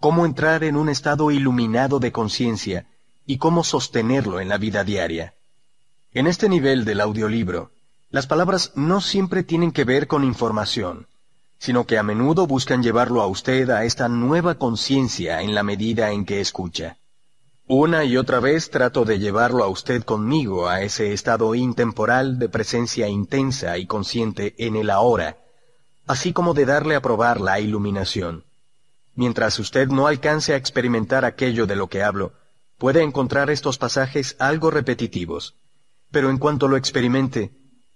cómo 0.00 0.24
entrar 0.24 0.64
en 0.64 0.76
un 0.76 0.88
estado 0.88 1.30
iluminado 1.30 1.98
de 1.98 2.12
conciencia 2.12 2.86
y 3.26 3.38
cómo 3.38 3.64
sostenerlo 3.64 4.40
en 4.40 4.48
la 4.48 4.58
vida 4.58 4.84
diaria. 4.84 5.34
En 6.12 6.26
este 6.26 6.48
nivel 6.48 6.84
del 6.84 7.00
audiolibro, 7.00 7.72
las 8.10 8.26
palabras 8.26 8.72
no 8.74 9.00
siempre 9.00 9.42
tienen 9.42 9.70
que 9.70 9.84
ver 9.84 10.06
con 10.06 10.24
información, 10.24 11.06
sino 11.58 11.84
que 11.84 11.98
a 11.98 12.02
menudo 12.02 12.46
buscan 12.46 12.82
llevarlo 12.82 13.20
a 13.20 13.26
usted 13.26 13.68
a 13.70 13.84
esta 13.84 14.08
nueva 14.08 14.54
conciencia 14.54 15.42
en 15.42 15.54
la 15.54 15.62
medida 15.62 16.12
en 16.12 16.24
que 16.24 16.40
escucha. 16.40 16.96
Una 17.66 18.04
y 18.04 18.16
otra 18.16 18.40
vez 18.40 18.70
trato 18.70 19.04
de 19.04 19.18
llevarlo 19.18 19.62
a 19.62 19.68
usted 19.68 20.02
conmigo 20.04 20.68
a 20.68 20.80
ese 20.80 21.12
estado 21.12 21.54
intemporal 21.54 22.38
de 22.38 22.48
presencia 22.48 23.08
intensa 23.08 23.76
y 23.76 23.86
consciente 23.86 24.54
en 24.56 24.76
el 24.76 24.88
ahora, 24.88 25.36
así 26.06 26.32
como 26.32 26.54
de 26.54 26.64
darle 26.64 26.94
a 26.94 27.02
probar 27.02 27.42
la 27.42 27.60
iluminación. 27.60 28.44
Mientras 29.14 29.58
usted 29.58 29.88
no 29.88 30.06
alcance 30.06 30.54
a 30.54 30.56
experimentar 30.56 31.26
aquello 31.26 31.66
de 31.66 31.76
lo 31.76 31.88
que 31.88 32.02
hablo, 32.02 32.32
puede 32.78 33.02
encontrar 33.02 33.50
estos 33.50 33.76
pasajes 33.76 34.36
algo 34.38 34.70
repetitivos, 34.70 35.56
pero 36.10 36.30
en 36.30 36.38
cuanto 36.38 36.68
lo 36.68 36.78
experimente, 36.78 37.50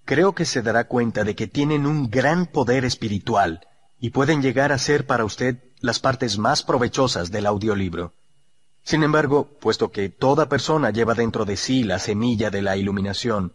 creo 0.05 0.35
que 0.35 0.45
se 0.45 0.63
dará 0.63 0.89
cuenta 0.89 1.25
de 1.25 1.35
que 1.35 1.47
tienen 1.47 1.87
un 1.87 2.11
gran 2.11 2.47
poder 2.47 2.85
espiritual 2.85 3.67
y 4.01 4.11
pueden 4.11 4.43
llegar 4.43 4.73
a 4.73 4.79
ser 4.79 5.07
para 5.07 5.25
usted 5.25 5.59
las 5.81 6.01
partes 6.01 6.39
más 6.39 6.63
provechosas 6.63 7.31
del 7.31 7.47
audiolibro. 7.47 8.15
Sin 8.85 9.03
embargo, 9.05 9.49
puesto 9.61 9.91
que 9.91 10.09
toda 10.09 10.49
persona 10.49 10.91
lleva 10.91 11.15
dentro 11.15 11.45
de 11.45 11.57
sí 11.57 11.85
la 11.85 11.99
semilla 11.99 12.51
de 12.51 12.63
la 12.63 12.77
iluminación, 12.77 13.55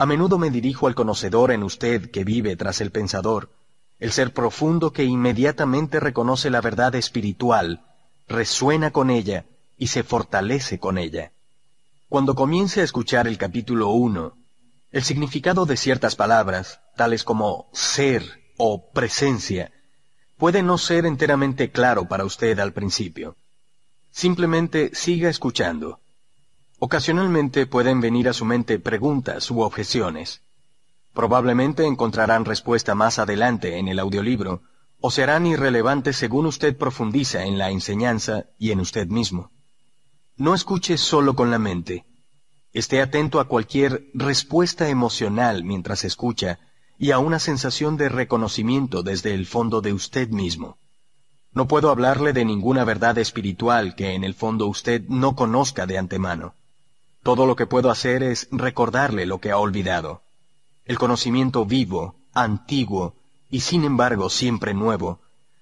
a 0.00 0.06
menudo 0.06 0.38
me 0.38 0.50
dirijo 0.50 0.86
al 0.86 0.94
conocedor 0.94 1.50
en 1.50 1.64
usted 1.64 2.10
que 2.12 2.22
vive 2.22 2.54
tras 2.54 2.80
el 2.80 2.92
pensador, 2.92 3.50
el 3.98 4.12
ser 4.12 4.32
profundo 4.32 4.92
que 4.92 5.02
inmediatamente 5.02 5.98
reconoce 5.98 6.50
la 6.50 6.60
verdad 6.60 6.94
espiritual, 6.94 7.84
resuena 8.28 8.92
con 8.92 9.10
ella 9.10 9.46
y 9.76 9.88
se 9.88 10.04
fortalece 10.04 10.78
con 10.78 10.98
ella. 10.98 11.32
Cuando 12.08 12.36
comience 12.36 12.80
a 12.80 12.84
escuchar 12.84 13.26
el 13.26 13.38
capítulo 13.38 13.88
1, 13.88 14.37
el 14.90 15.02
significado 15.02 15.66
de 15.66 15.76
ciertas 15.76 16.16
palabras, 16.16 16.80
tales 16.96 17.24
como 17.24 17.68
ser 17.72 18.22
o 18.56 18.90
presencia, 18.90 19.72
puede 20.36 20.62
no 20.62 20.78
ser 20.78 21.04
enteramente 21.04 21.70
claro 21.70 22.08
para 22.08 22.24
usted 22.24 22.58
al 22.58 22.72
principio. 22.72 23.36
Simplemente 24.10 24.90
siga 24.94 25.28
escuchando. 25.28 26.00
Ocasionalmente 26.78 27.66
pueden 27.66 28.00
venir 28.00 28.28
a 28.28 28.32
su 28.32 28.44
mente 28.44 28.78
preguntas 28.78 29.50
u 29.50 29.60
objeciones. 29.60 30.42
Probablemente 31.12 31.84
encontrarán 31.84 32.44
respuesta 32.44 32.94
más 32.94 33.18
adelante 33.18 33.78
en 33.78 33.88
el 33.88 33.98
audiolibro, 33.98 34.62
o 35.00 35.10
serán 35.10 35.46
irrelevantes 35.46 36.16
según 36.16 36.46
usted 36.46 36.76
profundiza 36.76 37.44
en 37.44 37.58
la 37.58 37.70
enseñanza 37.70 38.46
y 38.58 38.70
en 38.70 38.80
usted 38.80 39.06
mismo. 39.08 39.50
No 40.36 40.54
escuche 40.54 40.96
solo 40.98 41.34
con 41.34 41.50
la 41.50 41.58
mente, 41.58 42.04
Esté 42.72 43.00
atento 43.00 43.40
a 43.40 43.48
cualquier 43.48 44.08
respuesta 44.12 44.88
emocional 44.88 45.64
mientras 45.64 46.04
escucha 46.04 46.58
y 46.98 47.12
a 47.12 47.18
una 47.18 47.38
sensación 47.38 47.96
de 47.96 48.08
reconocimiento 48.08 49.02
desde 49.02 49.34
el 49.34 49.46
fondo 49.46 49.80
de 49.80 49.92
usted 49.92 50.28
mismo. 50.28 50.78
No 51.52 51.66
puedo 51.66 51.90
hablarle 51.90 52.32
de 52.32 52.44
ninguna 52.44 52.84
verdad 52.84 53.16
espiritual 53.18 53.94
que 53.94 54.14
en 54.14 54.22
el 54.22 54.34
fondo 54.34 54.66
usted 54.66 55.02
no 55.08 55.34
conozca 55.34 55.86
de 55.86 55.96
antemano. 55.96 56.54
Todo 57.22 57.46
lo 57.46 57.56
que 57.56 57.66
puedo 57.66 57.90
hacer 57.90 58.22
es 58.22 58.48
recordarle 58.50 59.26
lo 59.26 59.40
que 59.40 59.50
ha 59.50 59.58
olvidado. 59.58 60.22
El 60.84 60.98
conocimiento 60.98 61.64
vivo, 61.64 62.16
antiguo 62.32 63.14
y 63.50 63.60
sin 63.60 63.84
embargo 63.84 64.28
siempre 64.28 64.74
nuevo, 64.74 65.20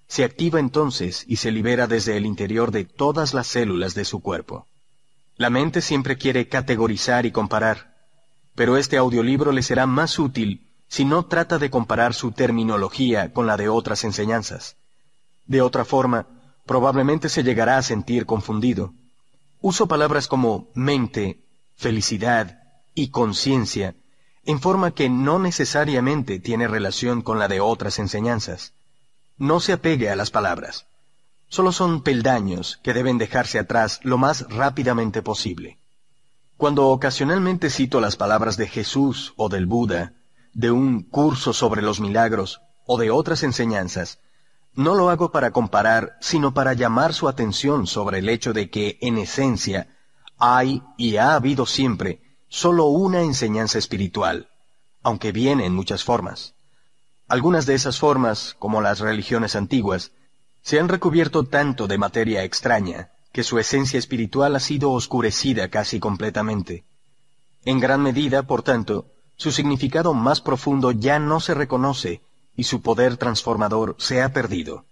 se 0.09 0.25
activa 0.25 0.61
entonces 0.61 1.25
y 1.27 1.37
se 1.37 1.51
libera 1.51 1.87
desde 1.87 2.17
el 2.17 2.27
interior 2.27 2.71
de 2.71 2.85
todas 2.85 3.35
las 3.35 3.47
células 3.47 3.95
de 3.95 4.05
su 4.05 4.21
cuerpo. 4.21 4.67
La 5.37 5.51
mente 5.51 5.83
siempre 5.83 6.17
quiere 6.17 6.49
categorizar 6.49 7.27
y 7.27 7.31
comparar, 7.31 7.95
pero 8.55 8.77
este 8.77 8.97
audiolibro 8.97 9.53
le 9.53 9.63
será 9.63 9.87
más 9.87 10.19
útil 10.19 10.67
si 10.89 11.05
no 11.05 11.27
trata 11.27 11.59
de 11.59 11.69
comparar 11.69 12.15
su 12.15 12.33
terminología 12.33 13.33
con 13.33 13.47
la 13.47 13.57
de 13.57 13.69
otras 13.69 14.05
enseñanzas. 14.05 14.77
De 15.47 15.61
otra 15.61 15.85
forma, 15.85 16.27
probablemente 16.65 17.29
se 17.29 17.43
llegará 17.43 17.77
a 17.77 17.83
sentir 17.83 18.25
confundido. 18.25 18.95
Uso 19.61 19.87
palabras 19.87 20.27
como 20.27 20.69
mente, 20.75 21.45
felicidad 21.77 22.63
y 22.95 23.09
conciencia 23.09 23.95
en 24.47 24.61
forma 24.61 24.93
que 24.93 25.09
no 25.11 25.39
necesariamente 25.41 26.39
tiene 26.39 26.69
relación 26.69 27.21
con 27.21 27.39
la 27.39 27.49
de 27.49 27.61
otras 27.61 27.99
enseñanzas. 27.99 28.75
No 29.37 29.61
se 29.61 29.73
apegue 29.73 30.09
a 30.09 30.17
las 30.17 30.31
palabras. 30.31 30.87
Solo 31.49 31.73
son 31.73 32.03
peldaños 32.03 32.79
que 32.83 32.93
deben 32.93 33.19
dejarse 33.19 33.59
atrás 33.59 34.01
lo 34.03 34.19
más 34.19 34.49
rápidamente 34.49 35.23
posible. 35.23 35.79
Cuando 36.57 36.89
ocasionalmente 36.89 37.71
cito 37.71 38.01
las 38.01 38.17
palabras 38.17 38.57
de 38.57 38.67
Jesús 38.67 39.35
o 39.37 39.49
del 39.49 39.67
Buda, 39.67 40.15
de 40.55 40.71
un 40.71 41.03
curso 41.03 41.53
sobre 41.53 41.83
los 41.83 42.01
milagros 42.01 42.61
o 42.87 42.99
de 42.99 43.11
otras 43.11 43.43
enseñanzas, 43.43 44.19
no 44.75 44.95
lo 44.95 45.11
hago 45.11 45.31
para 45.31 45.53
comparar, 45.53 46.17
sino 46.21 46.53
para 46.53 46.75
llamar 46.75 47.15
su 47.15 47.29
atención 47.29 47.87
sobre 47.87 48.19
el 48.19 48.29
hecho 48.29 48.53
de 48.53 48.71
que, 48.71 48.99
en 49.01 49.19
esencia, 49.19 49.89
hay 50.39 50.83
y 50.99 51.17
ha 51.17 51.35
habido 51.35 51.67
siempre 51.67 52.21
solo 52.49 52.87
una 52.87 53.23
enseñanza 53.23 53.79
espiritual, 53.79 54.49
aunque 55.03 55.33
viene 55.33 55.67
en 55.67 55.75
muchas 55.75 56.05
formas. 56.05 56.55
Algunas 57.29 57.67
de 57.67 57.75
esas 57.75 57.99
formas, 57.99 58.55
como 58.59 58.81
las 58.81 59.01
religiones 59.01 59.57
antiguas, 59.57 60.13
se 60.67 60.81
han 60.81 60.89
recubierto 60.89 61.45
tanto 61.45 61.87
de 61.87 61.97
materia 61.97 62.43
extraña 62.43 63.11
que 63.31 63.45
su 63.45 63.61
esencia 63.61 64.01
espiritual 64.01 64.57
ha 64.57 64.59
sido 64.59 64.91
oscurecida 64.91 65.69
casi 65.69 66.01
completamente. 66.01 66.85
En 67.65 67.79
gran 67.79 68.03
medida, 68.03 68.43
por 68.49 68.65
tanto, 68.65 69.07
su 69.37 69.53
significado 69.53 70.13
más 70.13 70.41
profundo 70.41 70.91
ya 70.91 71.21
no 71.21 71.39
se 71.39 71.55
reconoce 71.55 72.21
y 72.57 72.65
su 72.65 72.83
poder 72.83 73.17
transformador 73.17 73.95
se 74.01 74.23
ha 74.23 74.33
perdido. 74.33 74.87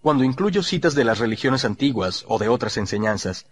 Cuando 0.00 0.24
incluyo 0.24 0.62
citas 0.62 0.94
de 0.94 1.04
las 1.04 1.18
religiones 1.18 1.66
antiguas 1.66 2.24
o 2.26 2.38
de 2.38 2.48
otras 2.48 2.78
enseñanzas, 2.78 3.44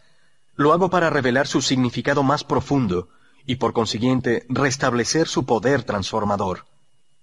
lo 0.55 0.73
hago 0.73 0.89
para 0.89 1.11
revelar 1.11 1.47
su 1.47 1.61
significado 1.61 2.23
más 2.23 2.45
profundo 2.45 3.11
y 3.45 3.57
por 3.57 3.75
consiguiente 3.75 4.47
restablecer 4.49 5.29
su 5.29 5.45
poder 5.45 5.83
transformador 5.83 6.65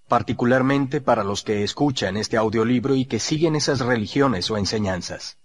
particularmente 0.10 1.00
para 1.00 1.24
los 1.24 1.44
que 1.44 1.63
escuchan 1.63 2.18
este 2.18 2.36
audiolibro 2.36 2.96
y 2.96 3.06
que 3.06 3.20
siguen 3.20 3.56
esas 3.56 3.80
religiones 3.80 4.51
o 4.51 4.58
enseñanzas. 4.58 5.38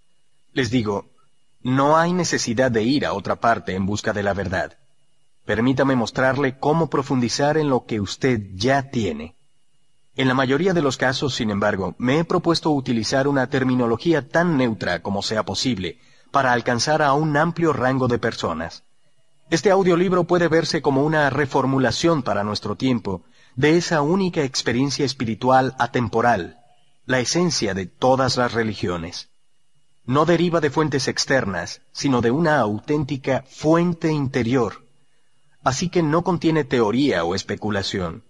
Les 0.51 0.69
digo, 0.69 1.11
no 1.61 1.97
hay 1.97 2.11
necesidad 2.11 2.71
de 2.71 2.83
ir 2.83 3.05
a 3.05 3.13
otra 3.13 3.37
parte 3.37 3.75
en 3.75 3.85
busca 3.85 4.11
de 4.11 4.23
la 4.23 4.33
verdad. 4.33 4.77
Permítame 5.45 5.95
mostrarle 5.95 6.57
cómo 6.57 6.89
profundizar 6.89 7.57
en 7.57 7.69
lo 7.69 7.85
que 7.85 8.01
usted 8.01 8.41
ya 8.55 8.89
tiene. 8.89 9.35
En 10.15 10.27
la 10.27 10.33
mayoría 10.33 10.73
de 10.73 10.81
los 10.81 10.97
casos, 10.97 11.35
sin 11.35 11.51
embargo, 11.51 11.95
me 11.97 12.19
he 12.19 12.23
propuesto 12.23 12.71
utilizar 12.71 13.27
una 13.27 13.47
terminología 13.47 14.27
tan 14.27 14.57
neutra 14.57 15.01
como 15.01 15.21
sea 15.21 15.43
posible 15.43 15.99
para 16.31 16.51
alcanzar 16.51 17.01
a 17.01 17.13
un 17.13 17.37
amplio 17.37 17.73
rango 17.73 18.07
de 18.07 18.17
personas. 18.17 18.83
Este 19.49 19.69
audiolibro 19.69 20.23
puede 20.23 20.47
verse 20.47 20.81
como 20.81 21.03
una 21.03 21.29
reformulación 21.29 22.23
para 22.23 22.43
nuestro 22.43 22.75
tiempo 22.75 23.23
de 23.55 23.77
esa 23.77 24.01
única 24.01 24.43
experiencia 24.43 25.05
espiritual 25.05 25.75
atemporal, 25.79 26.57
la 27.05 27.19
esencia 27.19 27.73
de 27.73 27.85
todas 27.85 28.37
las 28.37 28.53
religiones. 28.53 29.29
No 30.05 30.25
deriva 30.25 30.59
de 30.61 30.69
fuentes 30.69 31.07
externas, 31.07 31.81
sino 31.91 32.21
de 32.21 32.31
una 32.31 32.59
auténtica 32.59 33.43
fuente 33.47 34.11
interior. 34.11 34.85
así 35.65 35.89
que 35.89 36.03
no 36.03 36.23
contiene 36.23 36.63
teoría 36.63 37.25
o 37.25 37.33
especulación. 37.33 38.23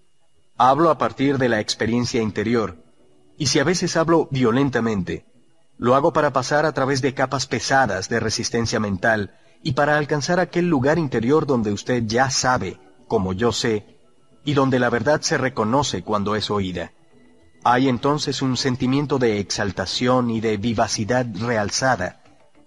Hablo 0.58 0.90
a 0.90 0.98
partir 0.98 1.38
de 1.38 1.50
la 1.50 1.60
experiencia 1.60 2.22
interior, 2.22 2.78
y 3.38 3.48
si 3.48 3.60
a 3.60 3.66
veces 3.66 3.98
hablo 3.98 4.30
violentamente, 4.32 5.26
lo 5.78 5.96
hago 5.96 6.14
para 6.14 6.32
pasar 6.32 6.66
a 6.66 6.72
través 6.72 7.02
de 7.02 7.14
capas 7.14 7.46
pesadas 7.46 8.08
de 8.08 8.22
resistencia 8.22 8.80
mental 8.80 9.38
y 9.62 9.74
para 9.74 9.98
alcanzar 9.98 10.40
aquel 10.40 10.70
lugar 10.70 10.98
interior 10.98 11.46
donde 11.46 11.74
usted 11.74 12.04
ya 12.06 12.30
sabe, 12.30 12.80
como 13.10 13.34
yo 13.34 13.52
sé, 13.52 13.95
y 14.46 14.54
donde 14.54 14.80
la 14.80 14.90
verdad 14.90 15.22
se 15.22 15.38
reconoce 15.38 16.04
cuando 16.04 16.36
es 16.36 16.50
oída. 16.50 16.94
Hay 17.64 17.90
entonces 17.90 18.44
un 18.44 18.56
sentimiento 18.58 19.18
de 19.18 19.40
exaltación 19.40 20.30
y 20.30 20.40
de 20.40 20.58
vivacidad 20.58 21.26
realzada, 21.40 22.22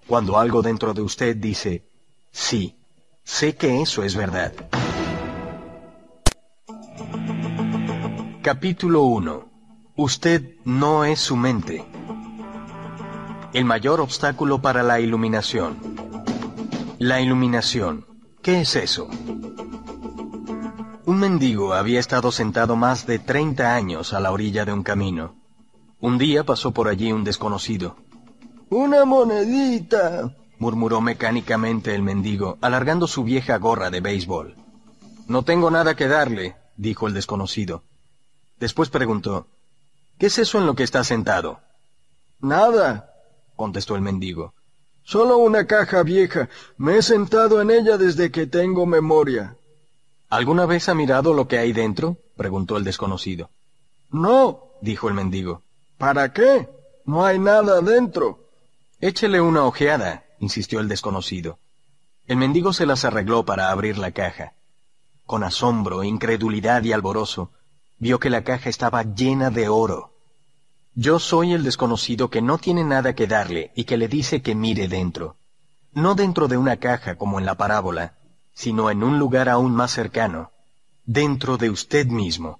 cuando 0.08 0.38
algo 0.38 0.60
dentro 0.60 0.92
de 0.92 1.02
usted 1.02 1.36
dice, 1.36 1.84
sí, 2.32 2.76
sé 3.22 3.54
que 3.54 3.80
eso 3.80 4.02
es 4.02 4.16
verdad. 4.16 4.52
Capítulo 8.42 9.02
1. 9.02 9.48
Usted 9.96 10.56
no 10.64 11.04
es 11.04 11.20
su 11.20 11.36
mente. 11.36 11.84
El 13.52 13.64
mayor 13.64 14.00
obstáculo 14.00 14.60
para 14.60 14.82
la 14.82 15.00
iluminación. 15.00 15.78
La 16.98 17.20
iluminación. 17.20 18.06
¿Qué 18.42 18.62
es 18.62 18.74
eso? 18.74 19.08
Un 21.08 21.20
mendigo 21.20 21.72
había 21.72 22.00
estado 22.00 22.30
sentado 22.30 22.76
más 22.76 23.06
de 23.06 23.18
30 23.18 23.74
años 23.74 24.12
a 24.12 24.20
la 24.20 24.30
orilla 24.30 24.66
de 24.66 24.74
un 24.74 24.82
camino. 24.82 25.36
Un 26.00 26.18
día 26.18 26.44
pasó 26.44 26.72
por 26.72 26.86
allí 26.86 27.12
un 27.12 27.24
desconocido. 27.24 27.96
Una 28.68 29.06
monedita, 29.06 30.36
murmuró 30.58 31.00
mecánicamente 31.00 31.94
el 31.94 32.02
mendigo, 32.02 32.58
alargando 32.60 33.06
su 33.06 33.24
vieja 33.24 33.56
gorra 33.56 33.88
de 33.88 34.02
béisbol. 34.02 34.54
No 35.28 35.44
tengo 35.44 35.70
nada 35.70 35.96
que 35.96 36.08
darle, 36.08 36.56
dijo 36.76 37.06
el 37.06 37.14
desconocido. 37.14 37.84
Después 38.60 38.90
preguntó, 38.90 39.46
¿Qué 40.18 40.26
es 40.26 40.38
eso 40.38 40.58
en 40.58 40.66
lo 40.66 40.74
que 40.74 40.82
está 40.82 41.04
sentado? 41.04 41.60
Nada, 42.38 43.14
contestó 43.56 43.96
el 43.96 44.02
mendigo. 44.02 44.52
Solo 45.04 45.38
una 45.38 45.66
caja 45.66 46.02
vieja. 46.02 46.50
Me 46.76 46.98
he 46.98 47.02
sentado 47.02 47.62
en 47.62 47.70
ella 47.70 47.96
desde 47.96 48.30
que 48.30 48.46
tengo 48.46 48.84
memoria. 48.84 49.57
¿Alguna 50.30 50.66
vez 50.66 50.88
ha 50.88 50.94
mirado 50.94 51.32
lo 51.32 51.48
que 51.48 51.58
hay 51.58 51.72
dentro? 51.72 52.18
preguntó 52.36 52.76
el 52.76 52.84
desconocido. 52.84 53.50
No, 54.10 54.72
dijo 54.82 55.08
el 55.08 55.14
mendigo. 55.14 55.62
¿Para 55.96 56.32
qué? 56.32 56.68
No 57.06 57.24
hay 57.24 57.38
nada 57.38 57.80
dentro. 57.80 58.50
Échele 59.00 59.40
una 59.40 59.64
ojeada, 59.64 60.24
insistió 60.38 60.80
el 60.80 60.88
desconocido. 60.88 61.58
El 62.26 62.36
mendigo 62.36 62.74
se 62.74 62.84
las 62.84 63.06
arregló 63.06 63.44
para 63.46 63.70
abrir 63.70 63.96
la 63.96 64.12
caja. 64.12 64.52
Con 65.24 65.44
asombro, 65.44 66.04
incredulidad 66.04 66.84
y 66.84 66.92
alborozo, 66.92 67.50
vio 67.98 68.18
que 68.20 68.28
la 68.28 68.44
caja 68.44 68.68
estaba 68.68 69.02
llena 69.02 69.50
de 69.50 69.68
oro. 69.68 70.12
Yo 70.94 71.18
soy 71.18 71.54
el 71.54 71.64
desconocido 71.64 72.28
que 72.28 72.42
no 72.42 72.58
tiene 72.58 72.84
nada 72.84 73.14
que 73.14 73.26
darle 73.26 73.72
y 73.74 73.84
que 73.84 73.96
le 73.96 74.08
dice 74.08 74.42
que 74.42 74.54
mire 74.54 74.88
dentro. 74.88 75.36
No 75.92 76.14
dentro 76.14 76.48
de 76.48 76.58
una 76.58 76.76
caja 76.76 77.16
como 77.16 77.38
en 77.38 77.46
la 77.46 77.54
parábola, 77.54 78.17
sino 78.58 78.90
en 78.90 79.04
un 79.04 79.20
lugar 79.20 79.48
aún 79.48 79.72
más 79.72 79.92
cercano, 79.92 80.50
dentro 81.06 81.58
de 81.58 81.70
usted 81.70 82.08
mismo. 82.08 82.58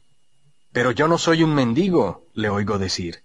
Pero 0.70 0.92
yo 0.92 1.08
no 1.08 1.18
soy 1.18 1.42
un 1.42 1.52
mendigo, 1.52 2.22
le 2.34 2.48
oigo 2.50 2.78
decir. 2.78 3.24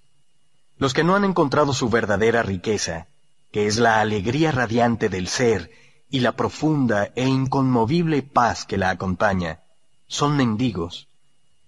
Los 0.80 0.96
que 0.96 1.04
no 1.04 1.16
han 1.16 1.24
encontrado 1.24 1.72
su 1.74 1.90
verdadera 1.90 2.42
riqueza, 2.42 3.06
que 3.52 3.68
es 3.68 3.78
la 3.78 4.02
alegría 4.02 4.52
radiante 4.52 5.08
del 5.08 5.28
ser 5.28 5.70
y 6.10 6.22
la 6.22 6.32
profunda 6.32 7.12
e 7.16 7.28
inconmovible 7.28 8.24
paz 8.24 8.66
que 8.66 8.80
la 8.80 8.90
acompaña, 8.90 9.60
son 10.08 10.36
mendigos, 10.36 11.08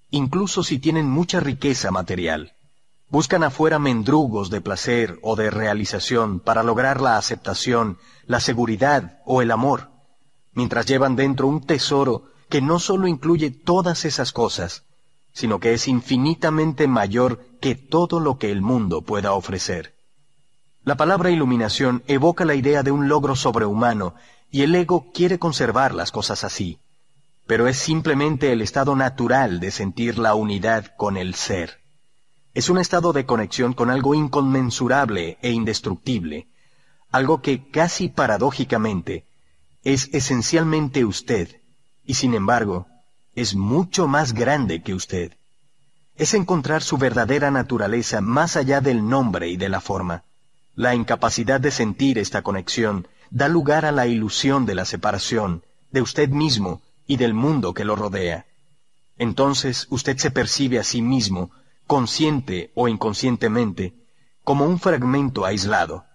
incluso 0.09 0.63
si 0.63 0.79
tienen 0.79 1.07
mucha 1.07 1.39
riqueza 1.39 1.91
material. 1.91 2.53
Buscan 3.09 3.43
afuera 3.43 3.77
mendrugos 3.77 4.49
de 4.49 4.59
placer 4.59 5.19
o 5.21 5.35
de 5.35 5.51
realización 5.51 6.39
para 6.39 6.63
lograr 6.63 6.99
la 6.99 7.17
aceptación, 7.17 7.99
la 8.25 8.39
seguridad 8.39 9.19
o 9.23 9.43
el 9.43 9.51
amor, 9.51 9.94
mientras 10.55 10.87
llevan 10.87 11.15
dentro 11.15 11.47
un 11.47 11.61
tesoro 11.61 12.23
que 12.49 12.61
no 12.61 12.79
solo 12.79 13.07
incluye 13.07 13.51
todas 13.51 14.05
esas 14.05 14.31
cosas, 14.31 14.83
sino 15.33 15.59
que 15.59 15.73
es 15.73 15.87
infinitamente 15.87 16.87
mayor 16.87 17.45
que 17.59 17.75
todo 17.75 18.19
lo 18.19 18.39
que 18.39 18.51
el 18.51 18.61
mundo 18.61 19.01
pueda 19.01 19.33
ofrecer. 19.33 19.93
La 20.83 20.95
palabra 20.95 21.29
iluminación 21.29 22.03
evoca 22.07 22.45
la 22.45 22.55
idea 22.55 22.83
de 22.83 22.91
un 22.91 23.09
logro 23.09 23.35
sobrehumano 23.35 24.15
y 24.49 24.61
el 24.61 24.73
ego 24.75 25.11
quiere 25.13 25.39
conservar 25.39 25.93
las 25.93 26.11
cosas 26.11 26.43
así, 26.43 26.79
pero 27.45 27.67
es 27.67 27.77
simplemente 27.77 28.53
el 28.53 28.61
estado 28.61 28.95
natural 28.95 29.59
de 29.59 29.71
sentir 29.71 30.17
la 30.17 30.35
unidad 30.35 30.95
con 30.95 31.17
el 31.17 31.35
ser. 31.35 31.81
Es 32.53 32.69
un 32.69 32.77
estado 32.77 33.11
de 33.11 33.25
conexión 33.25 33.73
con 33.73 33.89
algo 33.89 34.15
inconmensurable 34.15 35.37
e 35.41 35.51
indestructible, 35.51 36.47
algo 37.11 37.41
que 37.41 37.69
casi 37.69 38.07
paradójicamente 38.07 39.24
es 39.85 40.09
esencialmente 40.13 41.05
usted, 41.05 41.61
y 42.03 42.15
sin 42.15 42.33
embargo, 42.33 42.87
es 43.35 43.55
mucho 43.55 44.07
más 44.07 44.33
grande 44.33 44.81
que 44.81 44.95
usted. 44.95 45.33
Es 46.15 46.33
encontrar 46.33 46.81
su 46.81 46.97
verdadera 46.97 47.51
naturaleza 47.51 48.19
más 48.19 48.57
allá 48.57 48.81
del 48.81 49.07
nombre 49.07 49.47
y 49.47 49.57
de 49.57 49.69
la 49.69 49.81
forma. 49.81 50.23
La 50.73 50.95
incapacidad 50.95 51.61
de 51.61 51.69
sentir 51.69 52.17
esta 52.17 52.41
conexión 52.41 53.07
da 53.29 53.47
lugar 53.47 53.85
a 53.85 53.91
la 53.91 54.07
ilusión 54.07 54.65
de 54.65 54.73
la 54.73 54.85
separación, 54.85 55.63
de 55.91 56.01
usted 56.01 56.29
mismo 56.29 56.81
y 57.05 57.17
del 57.17 57.35
mundo 57.35 57.75
que 57.75 57.85
lo 57.85 57.95
rodea. 57.95 58.47
Entonces 59.19 59.85
usted 59.91 60.17
se 60.17 60.31
percibe 60.31 60.79
a 60.79 60.83
sí 60.83 61.03
mismo 61.03 61.51
consciente 61.85 62.71
o 62.73 62.87
inconscientemente, 62.87 63.93
como 64.43 64.65
un 64.65 64.79
fragmento 64.79 65.45
aislado. 65.45 66.05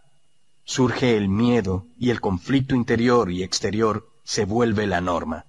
Surge 0.72 1.16
el 1.16 1.28
miedo 1.28 1.88
y 1.98 2.10
el 2.10 2.20
conflicto 2.20 2.76
interior 2.76 3.32
y 3.32 3.42
exterior 3.42 4.08
se 4.22 4.44
vuelve 4.44 4.86
la 4.86 5.00
norma. 5.00 5.46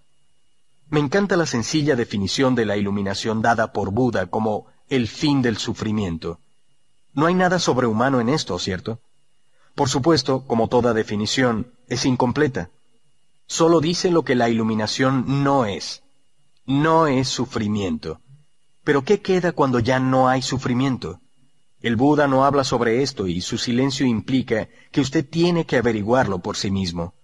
Me 0.90 1.00
encanta 1.00 1.38
la 1.38 1.46
sencilla 1.46 1.96
definición 1.96 2.56
de 2.56 2.66
la 2.66 2.76
iluminación 2.76 3.44
dada 3.44 3.72
por 3.72 3.92
Buda 3.92 4.26
como 4.26 4.66
el 4.90 5.08
fin 5.08 5.44
del 5.44 5.58
sufrimiento. 5.58 6.40
No 7.14 7.28
hay 7.28 7.36
nada 7.36 7.60
sobrehumano 7.60 8.20
en 8.20 8.30
esto, 8.30 8.58
¿cierto? 8.58 9.00
Por 9.76 9.90
supuesto, 9.90 10.48
como 10.48 10.70
toda 10.70 10.92
definición, 10.92 11.72
es 11.88 12.04
incompleta. 12.08 12.72
Solo 13.46 13.80
dice 13.80 14.10
lo 14.10 14.24
que 14.24 14.34
la 14.34 14.50
iluminación 14.50 15.44
no 15.44 15.66
es. 15.68 16.02
No 16.66 17.06
es 17.06 17.28
sufrimiento. 17.28 18.22
Pero 18.84 19.04
¿qué 19.04 19.22
queda 19.22 19.52
cuando 19.52 19.78
ya 19.78 20.00
no 20.00 20.30
hay 20.30 20.42
sufrimiento? 20.42 21.21
El 21.82 21.96
Buda 21.96 22.28
no 22.28 22.46
habla 22.46 22.64
sobre 22.64 23.02
esto 23.02 23.28
y 23.28 23.42
su 23.42 23.58
silencio 23.58 24.06
implica 24.06 24.70
que 24.92 25.02
usted 25.02 25.28
tiene 25.28 25.66
que 25.66 25.78
averiguarlo 25.78 26.40
por 26.40 26.56
sí 26.56 26.70
mismo. 26.70 27.16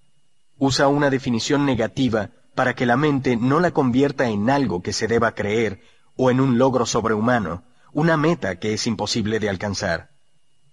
Usa 0.58 0.88
una 0.88 1.10
definición 1.12 1.66
negativa 1.66 2.32
para 2.56 2.74
que 2.74 2.88
la 2.88 2.98
mente 2.98 3.38
no 3.38 3.60
la 3.60 3.72
convierta 3.72 4.30
en 4.30 4.50
algo 4.50 4.82
que 4.82 4.94
se 4.94 5.08
deba 5.08 5.36
creer 5.36 5.82
o 6.16 6.32
en 6.32 6.42
un 6.42 6.58
logro 6.58 6.88
sobrehumano, 6.88 7.64
una 7.94 8.18
meta 8.18 8.58
que 8.58 8.74
es 8.74 8.88
imposible 8.88 9.40
de 9.40 9.50
alcanzar. 9.50 10.10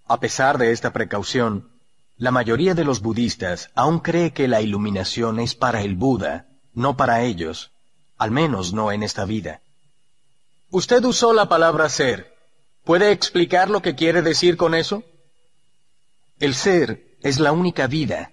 A 0.07 0.19
pesar 0.19 0.57
de 0.57 0.73
esta 0.73 0.93
precaución, 0.95 1.69
la 2.17 2.31
mayoría 2.31 2.75
de 2.75 2.85
los 2.85 3.03
budistas 3.03 3.71
aún 3.75 3.99
cree 3.99 4.33
que 4.33 4.49
la 4.49 4.63
iluminación 4.63 5.41
es 5.41 5.55
para 5.55 5.83
el 5.83 5.95
Buda, 5.95 6.47
no 6.73 6.97
para 6.97 7.23
ellos, 7.23 7.73
al 8.17 8.31
menos 8.31 8.73
no 8.73 8.93
en 8.93 9.03
esta 9.03 9.27
vida. 9.27 9.61
Usted 10.71 11.05
usó 11.05 11.33
la 11.35 11.49
palabra 11.49 11.89
ser. 11.89 12.34
¿Puede 12.85 13.13
explicar 13.13 13.71
lo 13.71 13.81
que 13.81 13.95
quiere 13.95 14.21
decir 14.21 14.59
con 14.59 14.75
eso? 14.75 15.03
El 16.39 16.55
ser 16.55 17.17
es 17.23 17.41
la 17.41 17.53
única 17.53 17.87
vida, 17.87 18.33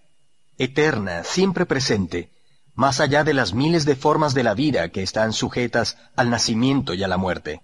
eterna, 0.58 1.24
siempre 1.24 1.66
presente, 1.66 2.32
más 2.76 3.00
allá 3.00 3.24
de 3.24 3.34
las 3.34 3.54
miles 3.54 3.86
de 3.86 3.96
formas 3.96 4.34
de 4.34 4.44
la 4.44 4.54
vida 4.54 4.90
que 4.90 5.04
están 5.04 5.32
sujetas 5.32 5.98
al 6.18 6.30
nacimiento 6.30 6.94
y 6.94 7.04
a 7.04 7.08
la 7.08 7.18
muerte. 7.18 7.62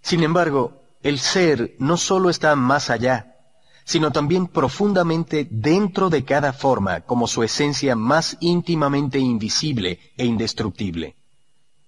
Sin 0.00 0.24
embargo, 0.24 0.82
el 1.02 1.20
ser 1.20 1.76
no 1.78 1.96
solo 1.96 2.30
está 2.30 2.56
más 2.56 2.90
allá, 2.90 3.36
sino 3.84 4.10
también 4.10 4.48
profundamente 4.48 5.46
dentro 5.50 6.10
de 6.10 6.24
cada 6.24 6.52
forma 6.52 7.02
como 7.02 7.28
su 7.28 7.44
esencia 7.44 7.94
más 7.94 8.36
íntimamente 8.40 9.20
invisible 9.20 10.00
e 10.16 10.24
indestructible. 10.24 11.16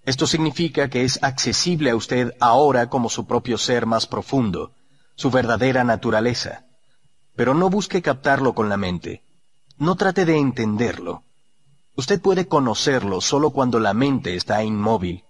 Esto 0.07 0.27
significa 0.27 0.89
que 0.91 1.05
es 1.05 1.23
accesible 1.23 1.91
a 1.91 1.97
usted 1.97 2.35
ahora 2.41 2.91
como 2.91 3.09
su 3.09 3.27
propio 3.27 3.57
ser 3.57 3.87
más 3.87 4.07
profundo, 4.07 4.73
su 5.15 5.31
verdadera 5.31 5.83
naturaleza. 5.85 6.67
Pero 7.37 7.55
no 7.55 7.71
busque 7.71 8.03
captarlo 8.03 8.55
con 8.55 8.69
la 8.69 8.77
mente. 8.77 9.23
No 9.79 9.97
trate 9.97 10.25
de 10.25 10.39
entenderlo. 10.39 11.23
Usted 11.97 12.21
puede 12.21 12.47
conocerlo 12.47 13.21
solo 13.21 13.51
cuando 13.51 13.81
la 13.81 13.95
mente 13.95 14.35
está 14.37 14.63
inmóvil. 14.63 15.25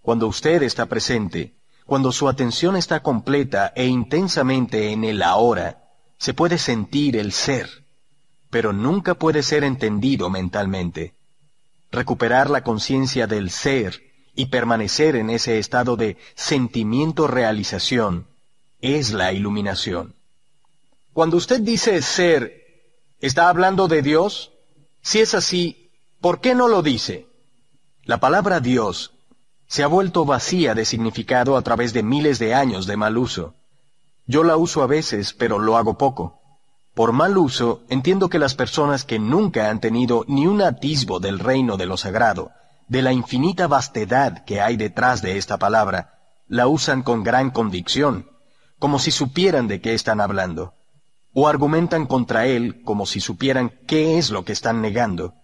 Cuando 0.00 0.28
usted 0.28 0.62
está 0.62 0.86
presente, 0.86 1.56
cuando 1.84 2.10
su 2.10 2.28
atención 2.28 2.76
está 2.76 3.00
completa 3.00 3.72
e 3.76 3.86
intensamente 3.86 4.92
en 4.92 5.04
el 5.04 5.22
ahora, 5.22 5.84
se 6.18 6.32
puede 6.32 6.58
sentir 6.58 7.16
el 7.16 7.32
ser, 7.32 7.68
pero 8.50 8.72
nunca 8.72 9.14
puede 9.14 9.42
ser 9.42 9.62
entendido 9.62 10.30
mentalmente. 10.30 11.15
Recuperar 11.90 12.50
la 12.50 12.62
conciencia 12.62 13.26
del 13.26 13.50
ser 13.50 14.02
y 14.34 14.46
permanecer 14.46 15.16
en 15.16 15.30
ese 15.30 15.58
estado 15.58 15.96
de 15.96 16.16
sentimiento-realización, 16.34 18.26
es 18.80 19.12
la 19.12 19.32
iluminación. 19.32 20.14
Cuando 21.12 21.36
usted 21.38 21.60
dice 21.60 22.02
ser, 22.02 22.84
¿está 23.20 23.48
hablando 23.48 23.88
de 23.88 24.02
Dios? 24.02 24.52
Si 25.00 25.20
es 25.20 25.34
así, 25.34 25.90
¿por 26.20 26.40
qué 26.40 26.54
no 26.54 26.68
lo 26.68 26.82
dice? 26.82 27.26
La 28.04 28.20
palabra 28.20 28.60
Dios 28.60 29.14
se 29.66 29.82
ha 29.82 29.86
vuelto 29.86 30.24
vacía 30.24 30.74
de 30.74 30.84
significado 30.84 31.56
a 31.56 31.62
través 31.62 31.92
de 31.92 32.02
miles 32.02 32.38
de 32.38 32.54
años 32.54 32.86
de 32.86 32.96
mal 32.96 33.16
uso. 33.16 33.54
Yo 34.26 34.44
la 34.44 34.56
uso 34.56 34.82
a 34.82 34.86
veces, 34.86 35.32
pero 35.32 35.58
lo 35.58 35.76
hago 35.76 35.98
poco. 35.98 36.40
Por 36.96 37.12
mal 37.12 37.36
uso, 37.36 37.82
entiendo 37.90 38.30
que 38.30 38.38
las 38.38 38.54
personas 38.54 39.04
que 39.04 39.18
nunca 39.18 39.68
han 39.68 39.80
tenido 39.80 40.24
ni 40.28 40.46
un 40.46 40.62
atisbo 40.62 41.20
del 41.20 41.38
reino 41.38 41.76
de 41.76 41.84
lo 41.84 41.98
sagrado, 41.98 42.52
de 42.88 43.02
la 43.02 43.12
infinita 43.12 43.66
vastedad 43.66 44.46
que 44.46 44.62
hay 44.62 44.78
detrás 44.78 45.20
de 45.20 45.36
esta 45.36 45.58
palabra, 45.58 46.14
la 46.48 46.68
usan 46.68 47.02
con 47.02 47.22
gran 47.22 47.50
convicción, 47.50 48.30
como 48.78 48.98
si 48.98 49.10
supieran 49.10 49.68
de 49.68 49.82
qué 49.82 49.92
están 49.92 50.22
hablando, 50.22 50.72
o 51.34 51.48
argumentan 51.48 52.06
contra 52.06 52.46
él 52.46 52.82
como 52.82 53.04
si 53.04 53.20
supieran 53.20 53.74
qué 53.86 54.16
es 54.16 54.30
lo 54.30 54.46
que 54.46 54.54
están 54.54 54.80
negando. 54.80 55.34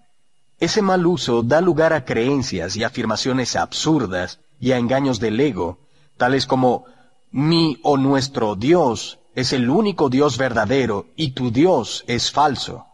Ese 0.59 0.81
mal 0.81 1.05
uso 1.07 1.43
da 1.43 1.61
lugar 1.61 1.93
a 1.93 2.07
creencias 2.07 2.77
y 2.77 2.83
afirmaciones 2.83 3.57
absurdas 3.57 4.41
y 4.59 4.73
a 4.73 4.79
engaños 4.79 5.21
del 5.21 5.39
ego, 5.39 5.81
tales 6.17 6.47
como 6.47 6.87
mi 7.31 7.79
o 7.83 7.99
nuestro 7.99 8.57
Dios 8.57 9.19
es 9.35 9.53
el 9.53 9.71
único 9.71 10.09
Dios 10.09 10.37
verdadero 10.37 11.07
y 11.17 11.31
tu 11.31 11.51
Dios 11.51 12.05
es 12.07 12.31
falso. 12.31 12.87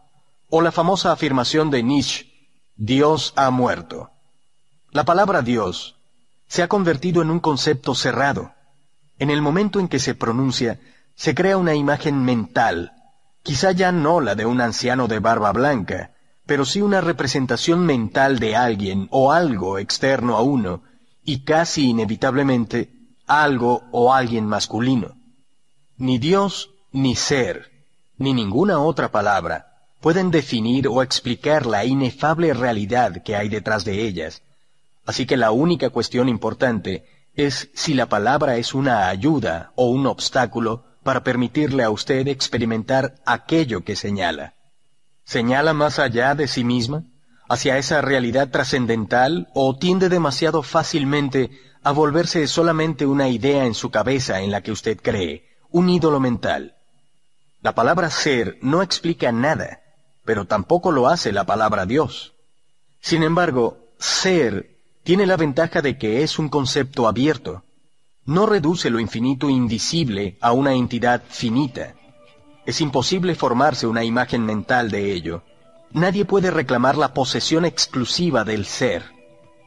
O 0.49 0.61
la 0.61 0.71
famosa 0.71 1.11
afirmación 1.11 1.69
de 1.69 1.83
Nietzsche, 1.83 2.27
Dios 2.75 3.33
ha 3.35 3.49
muerto. 3.49 4.11
La 4.91 5.05
palabra 5.05 5.41
Dios 5.41 5.97
se 6.47 6.63
ha 6.63 6.67
convertido 6.67 7.21
en 7.21 7.29
un 7.29 7.39
concepto 7.39 7.93
cerrado. 7.93 8.53
En 9.19 9.29
el 9.29 9.41
momento 9.41 9.79
en 9.79 9.87
que 9.87 9.99
se 9.99 10.15
pronuncia, 10.15 10.79
se 11.15 11.35
crea 11.35 11.57
una 11.57 11.75
imagen 11.75 12.23
mental, 12.23 12.93
quizá 13.43 13.71
ya 13.71 13.91
no 13.91 14.21
la 14.21 14.35
de 14.35 14.45
un 14.45 14.61
anciano 14.61 15.07
de 15.07 15.19
barba 15.19 15.51
blanca, 15.51 16.13
pero 16.45 16.65
sí 16.65 16.81
una 16.81 17.01
representación 17.01 17.85
mental 17.85 18.39
de 18.39 18.55
alguien 18.55 19.07
o 19.11 19.31
algo 19.31 19.77
externo 19.77 20.37
a 20.37 20.41
uno, 20.41 20.81
y 21.23 21.43
casi 21.43 21.89
inevitablemente 21.89 22.91
algo 23.27 23.83
o 23.91 24.13
alguien 24.13 24.47
masculino. 24.47 25.18
Ni 25.99 26.17
Dios, 26.17 26.71
ni 26.91 27.15
ser, 27.15 27.69
ni 28.17 28.33
ninguna 28.33 28.79
otra 28.79 29.11
palabra 29.11 29.67
pueden 30.01 30.31
definir 30.31 30.87
o 30.87 31.03
explicar 31.03 31.65
la 31.65 31.85
inefable 31.85 32.53
realidad 32.53 33.21
que 33.21 33.35
hay 33.35 33.49
detrás 33.49 33.85
de 33.85 34.07
ellas. 34.07 34.41
Así 35.05 35.25
que 35.25 35.37
la 35.37 35.51
única 35.51 35.91
cuestión 35.91 36.29
importante 36.29 37.05
es 37.35 37.69
si 37.73 37.93
la 37.93 38.07
palabra 38.07 38.57
es 38.57 38.73
una 38.73 39.09
ayuda 39.09 39.71
o 39.75 39.89
un 39.89 40.07
obstáculo 40.07 40.85
para 41.03 41.23
permitirle 41.23 41.83
a 41.83 41.91
usted 41.91 42.27
experimentar 42.27 43.15
aquello 43.25 43.83
que 43.83 43.95
señala 43.95 44.55
señala 45.29 45.75
más 45.75 45.99
allá 45.99 46.33
de 46.33 46.47
sí 46.47 46.63
misma, 46.63 47.03
hacia 47.47 47.77
esa 47.77 48.01
realidad 48.01 48.49
trascendental, 48.49 49.47
o 49.53 49.77
tiende 49.77 50.09
demasiado 50.09 50.63
fácilmente 50.63 51.51
a 51.83 51.91
volverse 51.91 52.47
solamente 52.47 53.05
una 53.05 53.29
idea 53.29 53.65
en 53.65 53.75
su 53.75 53.91
cabeza 53.91 54.41
en 54.41 54.49
la 54.49 54.61
que 54.61 54.71
usted 54.71 54.97
cree, 54.99 55.48
un 55.71 55.89
ídolo 55.89 56.19
mental. 56.19 56.75
La 57.61 57.75
palabra 57.75 58.09
ser 58.09 58.57
no 58.61 58.81
explica 58.81 59.31
nada, 59.31 59.81
pero 60.25 60.45
tampoco 60.45 60.91
lo 60.91 61.07
hace 61.07 61.31
la 61.31 61.45
palabra 61.45 61.85
Dios. 61.85 62.33
Sin 63.01 63.23
embargo, 63.23 63.77
ser 63.97 64.77
tiene 65.03 65.25
la 65.25 65.37
ventaja 65.37 65.81
de 65.81 65.97
que 65.97 66.23
es 66.23 66.39
un 66.39 66.49
concepto 66.49 67.07
abierto. 67.07 67.63
No 68.25 68.45
reduce 68.45 68.89
lo 68.89 68.99
infinito 68.99 69.49
invisible 69.49 70.37
a 70.41 70.51
una 70.51 70.73
entidad 70.73 71.23
finita. 71.27 71.95
Es 72.65 72.81
imposible 72.81 73.35
formarse 73.35 73.87
una 73.87 74.03
imagen 74.03 74.45
mental 74.45 74.91
de 74.91 75.11
ello. 75.11 75.43
Nadie 75.91 76.25
puede 76.25 76.51
reclamar 76.51 76.97
la 76.97 77.13
posesión 77.13 77.65
exclusiva 77.65 78.43
del 78.43 78.65
ser. 78.65 79.03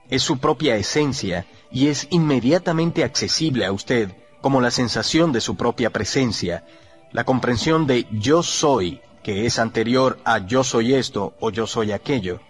Es 0.09 0.23
su 0.23 0.38
propia 0.38 0.77
esencia 0.77 1.47
y 1.71 1.88
es 1.88 2.07
inmediatamente 2.11 3.03
accesible 3.03 3.67
a 3.67 3.73
usted 3.73 4.22
como 4.42 4.61
la 4.61 4.70
sensación 4.70 5.33
de 5.33 5.40
su 5.40 5.57
propia 5.57 5.88
presencia, 5.90 6.64
la 7.12 7.24
comprensión 7.24 7.87
de 7.87 8.07
yo 8.11 8.42
soy, 8.42 9.00
que 9.22 9.46
es 9.46 9.59
anterior 9.59 10.18
a 10.24 10.38
yo 10.38 10.64
soy 10.64 10.94
esto 10.94 11.35
o 11.40 11.50
yo 11.50 11.66
soy 11.66 11.92
aquello. 11.92 12.40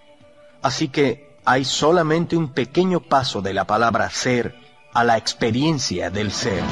Así 0.62 0.88
que 0.88 1.37
hay 1.44 1.64
solamente 1.64 2.37
un 2.37 2.48
pequeño 2.48 3.00
paso 3.00 3.42
de 3.42 3.52
la 3.52 3.66
palabra 3.66 4.11
ser 4.11 4.57
a 4.94 5.05
la 5.05 5.18
experiencia 5.18 6.11
del 6.11 6.33
ser. 6.33 6.62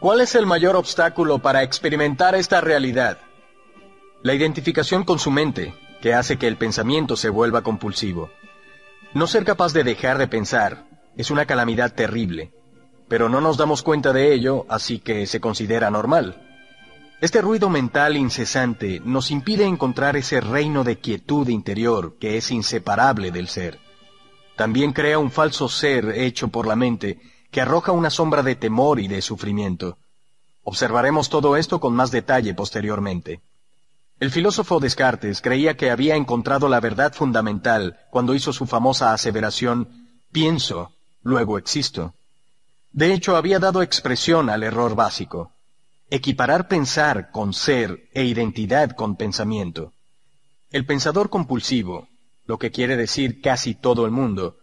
¿Cuál 0.00 0.22
es 0.22 0.34
el 0.34 0.46
mayor 0.46 0.76
obstáculo 0.76 1.40
para 1.40 1.62
experimentar 1.62 2.34
esta 2.34 2.62
realidad? 2.62 3.18
La 4.22 4.32
identificación 4.32 5.04
con 5.04 5.18
su 5.18 5.30
mente, 5.30 5.74
que 6.00 6.14
hace 6.14 6.38
que 6.38 6.46
el 6.48 6.56
pensamiento 6.56 7.16
se 7.16 7.28
vuelva 7.28 7.62
compulsivo. 7.62 8.30
No 9.12 9.26
ser 9.26 9.44
capaz 9.44 9.72
de 9.72 9.82
dejar 9.82 10.18
de 10.18 10.28
pensar 10.28 10.86
es 11.16 11.32
una 11.32 11.44
calamidad 11.44 11.92
terrible, 11.92 12.52
pero 13.08 13.28
no 13.28 13.40
nos 13.40 13.56
damos 13.56 13.82
cuenta 13.82 14.12
de 14.12 14.32
ello, 14.32 14.66
así 14.68 15.00
que 15.00 15.26
se 15.26 15.40
considera 15.40 15.90
normal. 15.90 16.46
Este 17.20 17.42
ruido 17.42 17.68
mental 17.70 18.16
incesante 18.16 19.00
nos 19.04 19.32
impide 19.32 19.64
encontrar 19.64 20.16
ese 20.16 20.40
reino 20.40 20.84
de 20.84 21.00
quietud 21.00 21.48
interior 21.48 22.18
que 22.20 22.36
es 22.36 22.52
inseparable 22.52 23.32
del 23.32 23.48
ser. 23.48 23.80
También 24.56 24.92
crea 24.92 25.18
un 25.18 25.32
falso 25.32 25.68
ser 25.68 26.10
hecho 26.16 26.48
por 26.48 26.68
la 26.68 26.76
mente 26.76 27.18
que 27.50 27.60
arroja 27.60 27.90
una 27.90 28.10
sombra 28.10 28.44
de 28.44 28.54
temor 28.54 29.00
y 29.00 29.08
de 29.08 29.22
sufrimiento. 29.22 29.98
Observaremos 30.62 31.28
todo 31.30 31.56
esto 31.56 31.80
con 31.80 31.94
más 31.94 32.12
detalle 32.12 32.54
posteriormente. 32.54 33.42
El 34.20 34.30
filósofo 34.30 34.78
Descartes 34.78 35.40
creía 35.40 35.76
que 35.76 35.90
había 35.90 36.14
encontrado 36.14 36.68
la 36.68 36.78
verdad 36.78 37.12
fundamental 37.12 37.98
cuando 38.10 38.34
hizo 38.34 38.52
su 38.52 38.66
famosa 38.66 39.12
aseveración 39.12 39.88
pienso, 40.30 40.92
luego 41.22 41.58
existo. 41.58 42.14
De 42.92 43.12
hecho, 43.12 43.36
había 43.36 43.58
dado 43.58 43.82
expresión 43.82 44.50
al 44.50 44.62
error 44.62 44.94
básico, 44.94 45.52
equiparar 46.10 46.68
pensar 46.68 47.30
con 47.32 47.52
ser 47.54 48.08
e 48.12 48.24
identidad 48.24 48.90
con 48.90 49.16
pensamiento. 49.16 49.94
El 50.70 50.86
pensador 50.86 51.30
compulsivo, 51.30 52.08
lo 52.46 52.58
que 52.58 52.70
quiere 52.70 52.96
decir 52.96 53.40
casi 53.40 53.74
todo 53.74 54.04
el 54.04 54.12
mundo, 54.12 54.60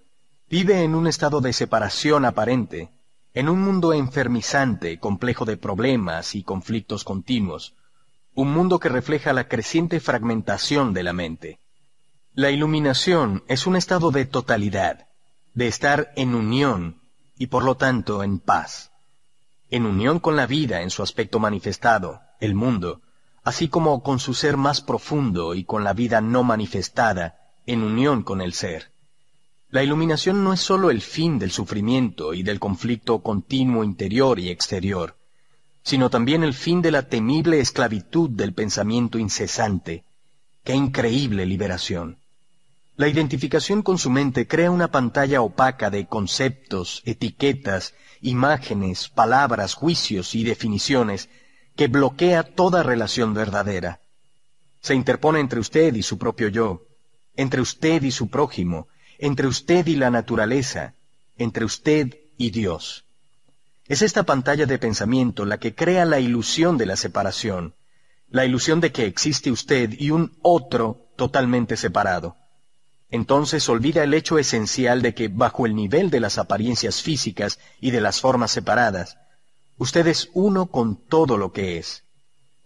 Vive 0.50 0.82
en 0.84 0.96
un 0.96 1.08
estado 1.08 1.42
de 1.42 1.52
separación 1.52 2.24
aparente, 2.24 2.90
en 3.34 3.50
un 3.50 3.62
mundo 3.62 3.92
enfermizante, 3.92 4.98
complejo 4.98 5.44
de 5.44 5.58
problemas 5.58 6.36
y 6.36 6.44
conflictos 6.44 7.04
continuos, 7.04 7.74
un 8.38 8.54
mundo 8.54 8.80
que 8.80 8.88
refleja 8.88 9.34
la 9.34 9.48
creciente 9.48 10.00
fragmentación 10.00 10.94
de 10.94 11.02
la 11.02 11.12
mente. 11.12 11.60
La 12.36 12.52
iluminación 12.52 13.44
es 13.48 13.66
un 13.66 13.76
estado 13.76 14.12
de 14.12 14.26
totalidad, 14.26 15.08
de 15.56 15.68
estar 15.68 16.12
en 16.16 16.36
unión 16.36 17.02
y 17.36 17.48
por 17.48 17.64
lo 17.64 17.78
tanto 17.78 18.22
en 18.22 18.38
paz, 18.38 18.92
en 19.72 19.88
unión 19.88 20.20
con 20.20 20.36
la 20.36 20.46
vida 20.46 20.84
en 20.84 20.92
su 20.92 21.02
aspecto 21.02 21.40
manifestado, 21.40 22.22
el 22.40 22.54
mundo, 22.54 23.02
así 23.44 23.70
como 23.70 24.04
con 24.04 24.20
su 24.20 24.36
ser 24.36 24.56
más 24.56 24.82
profundo 24.82 25.56
y 25.56 25.64
con 25.64 25.84
la 25.84 25.94
vida 25.94 26.22
no 26.22 26.44
manifestada, 26.44 27.40
en 27.66 27.82
unión 27.82 28.22
con 28.22 28.42
el 28.42 28.54
ser. 28.54 28.92
La 29.72 29.82
iluminación 29.82 30.44
no 30.44 30.54
es 30.54 30.60
sólo 30.60 30.92
el 30.92 31.02
fin 31.02 31.40
del 31.40 31.50
sufrimiento 31.50 32.36
y 32.36 32.44
del 32.44 32.60
conflicto 32.60 33.24
continuo 33.24 33.84
interior 33.84 34.38
y 34.38 34.52
exterior, 34.52 35.17
sino 35.88 36.10
también 36.10 36.44
el 36.44 36.54
fin 36.54 36.82
de 36.82 36.92
la 36.92 37.04
temible 37.04 37.62
esclavitud 37.62 38.30
del 38.30 38.54
pensamiento 38.54 39.20
incesante. 39.20 40.04
¡Qué 40.66 40.74
increíble 40.74 41.46
liberación! 41.46 42.18
La 42.98 43.08
identificación 43.08 43.84
con 43.84 43.98
su 43.98 44.10
mente 44.10 44.48
crea 44.48 44.70
una 44.70 44.92
pantalla 44.92 45.42
opaca 45.42 45.90
de 45.90 46.06
conceptos, 46.06 47.02
etiquetas, 47.06 47.94
imágenes, 48.20 49.08
palabras, 49.08 49.76
juicios 49.76 50.36
y 50.36 50.44
definiciones 50.44 51.30
que 51.78 51.88
bloquea 51.88 52.44
toda 52.44 52.84
relación 52.84 53.34
verdadera. 53.34 54.02
Se 54.82 54.94
interpone 54.94 55.40
entre 55.40 55.62
usted 55.62 55.96
y 55.96 56.04
su 56.04 56.18
propio 56.18 56.50
yo, 56.50 56.82
entre 57.38 57.62
usted 57.62 58.04
y 58.04 58.12
su 58.12 58.28
prójimo, 58.28 58.90
entre 59.20 59.48
usted 59.48 59.88
y 59.88 59.96
la 59.96 60.10
naturaleza, 60.10 60.96
entre 61.38 61.64
usted 61.64 62.20
y 62.38 62.50
Dios. 62.50 63.07
Es 63.88 64.02
esta 64.02 64.24
pantalla 64.24 64.66
de 64.66 64.80
pensamiento 64.80 65.46
la 65.46 65.60
que 65.60 65.74
crea 65.74 66.04
la 66.06 66.20
ilusión 66.20 66.78
de 66.78 66.86
la 66.86 66.98
separación, 66.98 67.74
la 68.30 68.46
ilusión 68.46 68.82
de 68.82 68.92
que 68.92 69.06
existe 69.06 69.50
usted 69.50 69.94
y 69.98 70.12
un 70.12 70.38
otro 70.42 71.08
totalmente 71.16 71.78
separado. 71.78 72.36
Entonces 73.10 73.70
olvida 73.70 74.04
el 74.04 74.14
hecho 74.14 74.38
esencial 74.38 75.02
de 75.02 75.14
que 75.14 75.30
bajo 75.30 75.66
el 75.66 75.76
nivel 75.76 76.10
de 76.10 76.20
las 76.20 76.38
apariencias 76.38 77.02
físicas 77.02 77.60
y 77.80 77.92
de 77.92 78.02
las 78.02 78.20
formas 78.20 78.52
separadas, 78.52 79.18
usted 79.78 80.06
es 80.08 80.30
uno 80.34 80.66
con 80.66 80.98
todo 80.98 81.38
lo 81.38 81.54
que 81.54 81.78
es. 81.78 82.04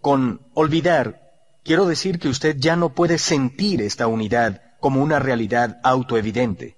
Con 0.00 0.40
olvidar, 0.54 1.22
quiero 1.62 1.86
decir 1.86 2.18
que 2.18 2.28
usted 2.28 2.56
ya 2.58 2.74
no 2.74 2.94
puede 2.94 3.18
sentir 3.18 3.80
esta 3.82 4.08
unidad 4.08 4.60
como 4.80 5.00
una 5.00 5.20
realidad 5.20 5.78
autoevidente. 5.84 6.76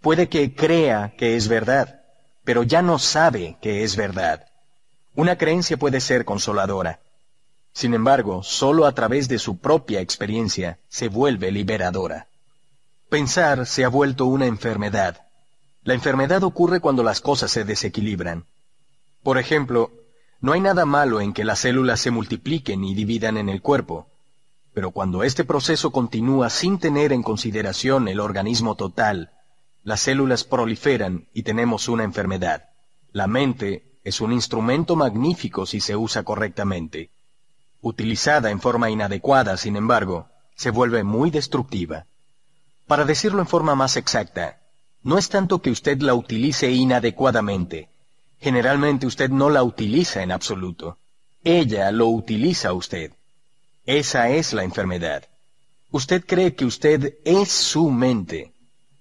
Puede 0.00 0.30
que 0.30 0.54
crea 0.54 1.14
que 1.18 1.36
es 1.36 1.48
verdad, 1.48 2.00
pero 2.46 2.62
ya 2.62 2.80
no 2.80 3.00
sabe 3.00 3.58
que 3.60 3.82
es 3.82 3.96
verdad. 3.96 4.46
Una 5.16 5.36
creencia 5.36 5.76
puede 5.76 6.00
ser 6.00 6.24
consoladora. 6.24 7.00
Sin 7.72 7.92
embargo, 7.92 8.44
sólo 8.44 8.86
a 8.86 8.92
través 8.92 9.26
de 9.28 9.40
su 9.40 9.58
propia 9.58 10.00
experiencia 10.00 10.78
se 10.88 11.08
vuelve 11.08 11.50
liberadora. 11.50 12.28
Pensar 13.08 13.66
se 13.66 13.84
ha 13.84 13.88
vuelto 13.88 14.26
una 14.26 14.46
enfermedad. 14.46 15.26
La 15.82 15.94
enfermedad 15.94 16.44
ocurre 16.44 16.78
cuando 16.78 17.02
las 17.02 17.20
cosas 17.20 17.50
se 17.50 17.64
desequilibran. 17.64 18.46
Por 19.24 19.38
ejemplo, 19.38 19.90
no 20.40 20.52
hay 20.52 20.60
nada 20.60 20.86
malo 20.86 21.20
en 21.20 21.32
que 21.32 21.44
las 21.44 21.58
células 21.58 21.98
se 21.98 22.12
multipliquen 22.12 22.84
y 22.84 22.94
dividan 22.94 23.38
en 23.38 23.48
el 23.48 23.60
cuerpo, 23.60 24.06
pero 24.72 24.92
cuando 24.92 25.24
este 25.24 25.42
proceso 25.42 25.90
continúa 25.90 26.48
sin 26.48 26.78
tener 26.78 27.12
en 27.12 27.24
consideración 27.24 28.06
el 28.06 28.20
organismo 28.20 28.76
total, 28.76 29.32
las 29.86 30.00
células 30.00 30.42
proliferan 30.42 31.28
y 31.32 31.44
tenemos 31.44 31.88
una 31.88 32.02
enfermedad. 32.02 32.70
La 33.12 33.28
mente 33.28 33.84
es 34.02 34.20
un 34.20 34.32
instrumento 34.32 34.96
magnífico 34.96 35.64
si 35.64 35.78
se 35.78 35.94
usa 35.94 36.24
correctamente. 36.24 37.10
Utilizada 37.82 38.50
en 38.50 38.60
forma 38.60 38.90
inadecuada, 38.90 39.56
sin 39.56 39.76
embargo, 39.76 40.26
se 40.56 40.70
vuelve 40.70 41.04
muy 41.04 41.30
destructiva. 41.30 42.06
Para 42.88 43.04
decirlo 43.04 43.40
en 43.40 43.46
forma 43.46 43.76
más 43.76 43.96
exacta, 43.96 44.58
no 45.04 45.18
es 45.18 45.28
tanto 45.28 45.62
que 45.62 45.70
usted 45.70 46.00
la 46.00 46.14
utilice 46.14 46.68
inadecuadamente. 46.68 47.88
Generalmente 48.40 49.06
usted 49.06 49.30
no 49.30 49.50
la 49.50 49.62
utiliza 49.62 50.20
en 50.20 50.32
absoluto. 50.32 50.98
Ella 51.44 51.92
lo 51.92 52.08
utiliza 52.08 52.72
usted. 52.72 53.12
Esa 53.84 54.30
es 54.30 54.52
la 54.52 54.64
enfermedad. 54.64 55.22
Usted 55.92 56.26
cree 56.26 56.56
que 56.56 56.64
usted 56.64 57.18
es 57.24 57.52
su 57.52 57.88
mente. 57.88 58.55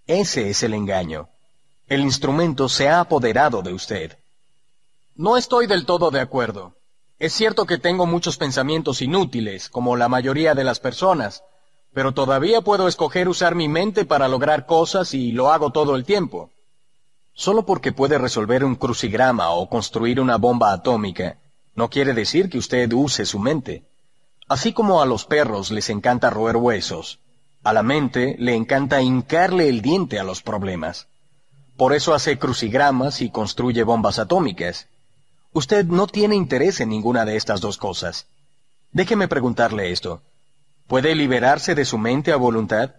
Ese 0.07 0.51
es 0.51 0.61
el 0.61 0.75
engaño. 0.75 1.29
El 1.87 2.01
instrumento 2.01 2.69
se 2.69 2.89
ha 2.89 2.99
apoderado 2.99 3.63
de 3.63 3.73
usted. 3.73 4.17
No 5.15 5.35
estoy 5.35 5.65
del 5.65 5.85
todo 5.85 6.11
de 6.11 6.19
acuerdo. 6.19 6.75
Es 7.17 7.33
cierto 7.33 7.65
que 7.65 7.79
tengo 7.79 8.05
muchos 8.05 8.37
pensamientos 8.37 9.01
inútiles, 9.01 9.67
como 9.69 9.95
la 9.95 10.07
mayoría 10.07 10.53
de 10.53 10.63
las 10.63 10.79
personas, 10.79 11.43
pero 11.93 12.13
todavía 12.13 12.61
puedo 12.61 12.87
escoger 12.87 13.27
usar 13.29 13.55
mi 13.55 13.67
mente 13.67 14.05
para 14.05 14.27
lograr 14.27 14.67
cosas 14.67 15.13
y 15.13 15.31
lo 15.31 15.51
hago 15.51 15.71
todo 15.71 15.95
el 15.95 16.05
tiempo. 16.05 16.51
Solo 17.33 17.65
porque 17.65 17.91
puede 17.91 18.17
resolver 18.17 18.63
un 18.63 18.75
crucigrama 18.75 19.49
o 19.51 19.69
construir 19.69 20.19
una 20.19 20.37
bomba 20.37 20.71
atómica, 20.71 21.39
no 21.73 21.89
quiere 21.89 22.13
decir 22.13 22.49
que 22.49 22.57
usted 22.57 22.91
use 22.93 23.25
su 23.25 23.39
mente. 23.39 23.83
Así 24.47 24.71
como 24.71 25.01
a 25.01 25.05
los 25.05 25.25
perros 25.25 25.71
les 25.71 25.89
encanta 25.89 26.29
roer 26.29 26.57
huesos, 26.57 27.19
a 27.65 27.73
la 27.73 27.81
mente 27.81 28.35
le 28.37 28.53
encanta 28.53 29.01
hincarle 29.01 29.67
el 29.67 29.81
diente 29.81 30.19
a 30.19 30.23
los 30.23 30.43
problemas. 30.43 31.07
Por 31.75 31.93
eso 31.93 32.13
hace 32.13 32.37
crucigramas 32.37 33.21
y 33.21 33.31
construye 33.31 33.83
bombas 33.83 34.19
atómicas. 34.19 34.87
Usted 35.51 35.83
no 35.85 36.05
tiene 36.05 36.35
interés 36.35 36.79
en 36.79 36.89
ninguna 36.89 37.25
de 37.25 37.35
estas 37.35 37.61
dos 37.61 37.77
cosas. 37.77 38.27
Déjeme 38.91 39.27
preguntarle 39.27 39.91
esto. 39.91 40.21
¿Puede 40.85 41.15
liberarse 41.15 41.73
de 41.73 41.85
su 41.85 41.97
mente 41.97 42.31
a 42.31 42.35
voluntad? 42.35 42.91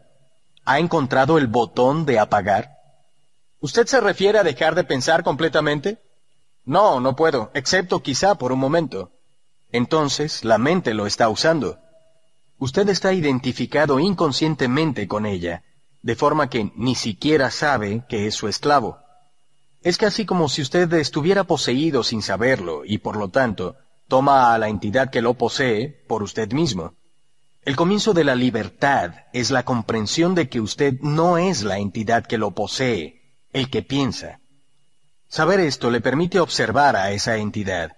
¿Ha 0.65 0.81
encontrado 0.81 1.39
el 1.39 1.47
botón 1.47 2.05
de 2.05 2.19
apagar? 2.19 2.77
¿Usted 3.61 3.87
se 3.87 4.01
refiere 4.01 4.41
a 4.41 4.43
dejar 4.43 4.75
de 4.75 4.83
pensar 4.83 5.23
completamente? 5.23 6.03
No, 6.65 6.99
no 6.99 7.15
puedo, 7.15 7.53
excepto 7.55 8.03
quizá 8.03 8.35
por 8.35 8.51
un 8.51 8.59
momento. 8.59 9.13
Entonces, 9.71 10.45
la 10.45 10.59
mente 10.59 10.93
lo 10.93 11.07
está 11.07 11.29
usando. 11.29 11.79
Usted 12.59 12.89
está 12.89 13.13
identificado 13.13 14.01
inconscientemente 14.01 15.07
con 15.07 15.27
ella, 15.27 15.63
de 16.03 16.17
forma 16.17 16.49
que 16.49 16.73
ni 16.75 16.95
siquiera 16.95 17.51
sabe 17.51 18.05
que 18.09 18.27
es 18.27 18.35
su 18.35 18.49
esclavo. 18.49 18.99
Es 19.83 19.99
casi 19.99 20.25
como 20.25 20.49
si 20.49 20.63
usted 20.63 20.93
estuviera 20.95 21.45
poseído 21.45 22.03
sin 22.03 22.23
saberlo 22.23 22.83
y 22.85 22.99
por 22.99 23.17
lo 23.17 23.29
tanto 23.29 23.77
toma 24.09 24.55
a 24.55 24.59
la 24.59 24.69
entidad 24.69 25.11
que 25.11 25.21
lo 25.21 25.35
posee 25.35 25.89
por 26.09 26.23
usted 26.23 26.53
mismo. 26.53 26.95
El 27.63 27.77
comienzo 27.77 28.15
de 28.15 28.25
la 28.25 28.37
libertad 28.37 29.13
es 29.33 29.51
la 29.51 29.65
comprensión 29.65 30.35
de 30.35 30.49
que 30.49 30.61
usted 30.61 30.95
no 31.01 31.37
es 31.37 31.63
la 31.63 31.79
entidad 31.79 32.25
que 32.25 32.39
lo 32.39 32.53
posee, 32.53 33.23
el 33.53 33.69
que 33.69 33.83
piensa. 33.83 34.41
Saber 35.29 35.61
esto 35.61 35.91
le 35.91 36.01
permite 36.01 36.39
observar 36.39 36.95
a 36.95 37.11
esa 37.11 37.37
entidad. 37.37 37.97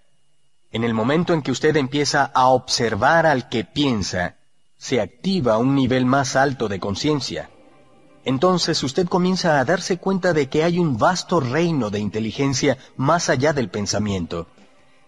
En 0.71 0.85
el 0.85 0.95
momento 0.95 1.35
en 1.35 1.43
que 1.43 1.51
usted 1.51 1.77
empieza 1.77 2.25
a 2.25 2.49
observar 2.49 3.27
al 3.27 3.51
que 3.51 3.65
piensa, 3.65 4.38
se 4.79 5.03
activa 5.03 5.59
un 5.59 5.75
nivel 5.75 6.07
más 6.07 6.37
alto 6.37 6.69
de 6.69 6.81
conciencia. 6.81 7.51
Entonces 8.25 8.83
usted 8.83 9.07
comienza 9.07 9.61
a 9.61 9.65
darse 9.65 9.99
cuenta 9.99 10.33
de 10.33 10.49
que 10.49 10.65
hay 10.65 10.79
un 10.79 10.97
vasto 10.97 11.41
reino 11.41 11.91
de 11.91 11.99
inteligencia 11.99 12.79
más 12.97 13.29
allá 13.29 13.53
del 13.53 13.69
pensamiento, 13.69 14.47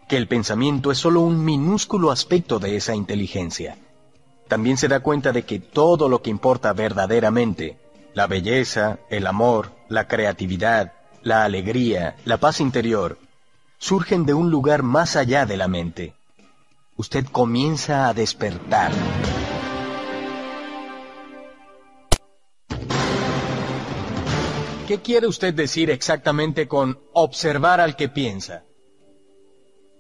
que 0.09 0.19
el 0.19 0.29
pensamiento 0.29 0.91
es 0.91 0.99
solo 0.99 1.23
un 1.23 1.45
minúsculo 1.45 2.11
aspecto 2.11 2.59
de 2.59 2.77
esa 2.77 2.95
inteligencia 2.95 3.79
también 4.51 4.77
se 4.77 4.89
da 4.89 4.99
cuenta 4.99 5.31
de 5.31 5.45
que 5.45 5.61
todo 5.61 6.09
lo 6.09 6.23
que 6.23 6.29
importa 6.29 6.73
verdaderamente, 6.73 7.79
la 8.15 8.27
belleza, 8.27 8.99
el 9.09 9.29
amor, 9.29 9.71
la 9.89 10.09
creatividad, 10.09 10.93
la 11.23 11.45
alegría, 11.45 12.17
la 12.25 12.39
paz 12.39 12.61
interior, 12.61 13.17
surgen 13.79 14.27
de 14.27 14.35
un 14.35 14.51
lugar 14.51 14.83
más 14.83 15.15
allá 15.15 15.47
de 15.47 15.57
la 15.57 15.69
mente. 15.69 16.15
Usted 16.97 17.27
comienza 17.27 18.09
a 18.09 18.13
despertar. 18.13 18.91
¿Qué 24.91 24.99
quiere 24.99 25.29
usted 25.29 25.55
decir 25.55 25.89
exactamente 25.89 26.67
con 26.67 26.99
observar 27.13 27.81
al 27.81 27.95
que 27.95 28.09
piensa? 28.09 28.65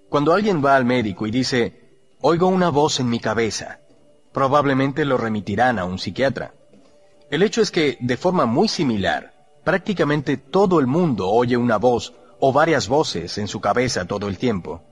Cuando 0.08 0.32
alguien 0.32 0.64
va 0.64 0.74
al 0.74 0.84
médico 0.84 1.28
y 1.28 1.30
dice, 1.30 2.00
oigo 2.20 2.48
una 2.48 2.70
voz 2.70 2.98
en 2.98 3.08
mi 3.08 3.20
cabeza, 3.20 3.78
probablemente 4.32 5.04
lo 5.04 5.16
remitirán 5.16 5.78
a 5.78 5.84
un 5.84 6.00
psiquiatra. 6.00 6.54
El 7.30 7.44
hecho 7.44 7.62
es 7.62 7.70
que, 7.70 7.98
de 8.00 8.16
forma 8.16 8.46
muy 8.46 8.66
similar, 8.66 9.32
prácticamente 9.62 10.36
todo 10.36 10.80
el 10.80 10.88
mundo 10.88 11.28
oye 11.28 11.56
una 11.56 11.76
voz 11.76 12.12
o 12.40 12.52
varias 12.52 12.88
voces 12.88 13.38
en 13.38 13.46
su 13.46 13.60
cabeza 13.60 14.06
todo 14.06 14.26
el 14.26 14.38
tiempo. 14.38 14.82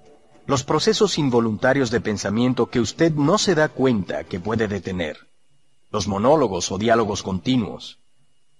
Los 0.46 0.62
procesos 0.62 1.18
involuntarios 1.18 1.90
de 1.90 2.00
pensamiento 2.00 2.66
que 2.66 2.78
usted 2.78 3.14
no 3.14 3.36
se 3.36 3.56
da 3.56 3.68
cuenta 3.68 4.22
que 4.22 4.38
puede 4.38 4.68
detener. 4.68 5.16
Los 5.90 6.06
monólogos 6.06 6.70
o 6.70 6.78
diálogos 6.78 7.24
continuos. 7.24 7.98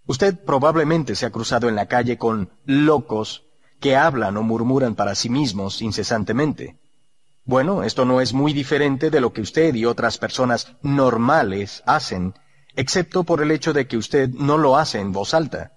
Usted 0.08 0.42
probablemente 0.42 1.14
se 1.14 1.26
ha 1.26 1.30
cruzado 1.30 1.68
en 1.68 1.76
la 1.76 1.84
calle 1.84 2.16
con 2.16 2.50
locos 2.64 3.44
que 3.78 3.94
hablan 3.94 4.38
o 4.38 4.42
murmuran 4.42 4.94
para 4.94 5.14
sí 5.14 5.28
mismos 5.28 5.82
incesantemente. 5.82 6.78
Bueno, 7.44 7.82
esto 7.82 8.06
no 8.06 8.22
es 8.22 8.32
muy 8.32 8.54
diferente 8.54 9.10
de 9.10 9.20
lo 9.20 9.34
que 9.34 9.42
usted 9.42 9.74
y 9.74 9.84
otras 9.84 10.16
personas 10.16 10.72
normales 10.80 11.82
hacen, 11.84 12.32
excepto 12.74 13.24
por 13.24 13.42
el 13.42 13.50
hecho 13.50 13.74
de 13.74 13.86
que 13.86 13.98
usted 13.98 14.30
no 14.30 14.56
lo 14.56 14.78
hace 14.78 14.98
en 14.98 15.12
voz 15.12 15.34
alta. 15.34 15.72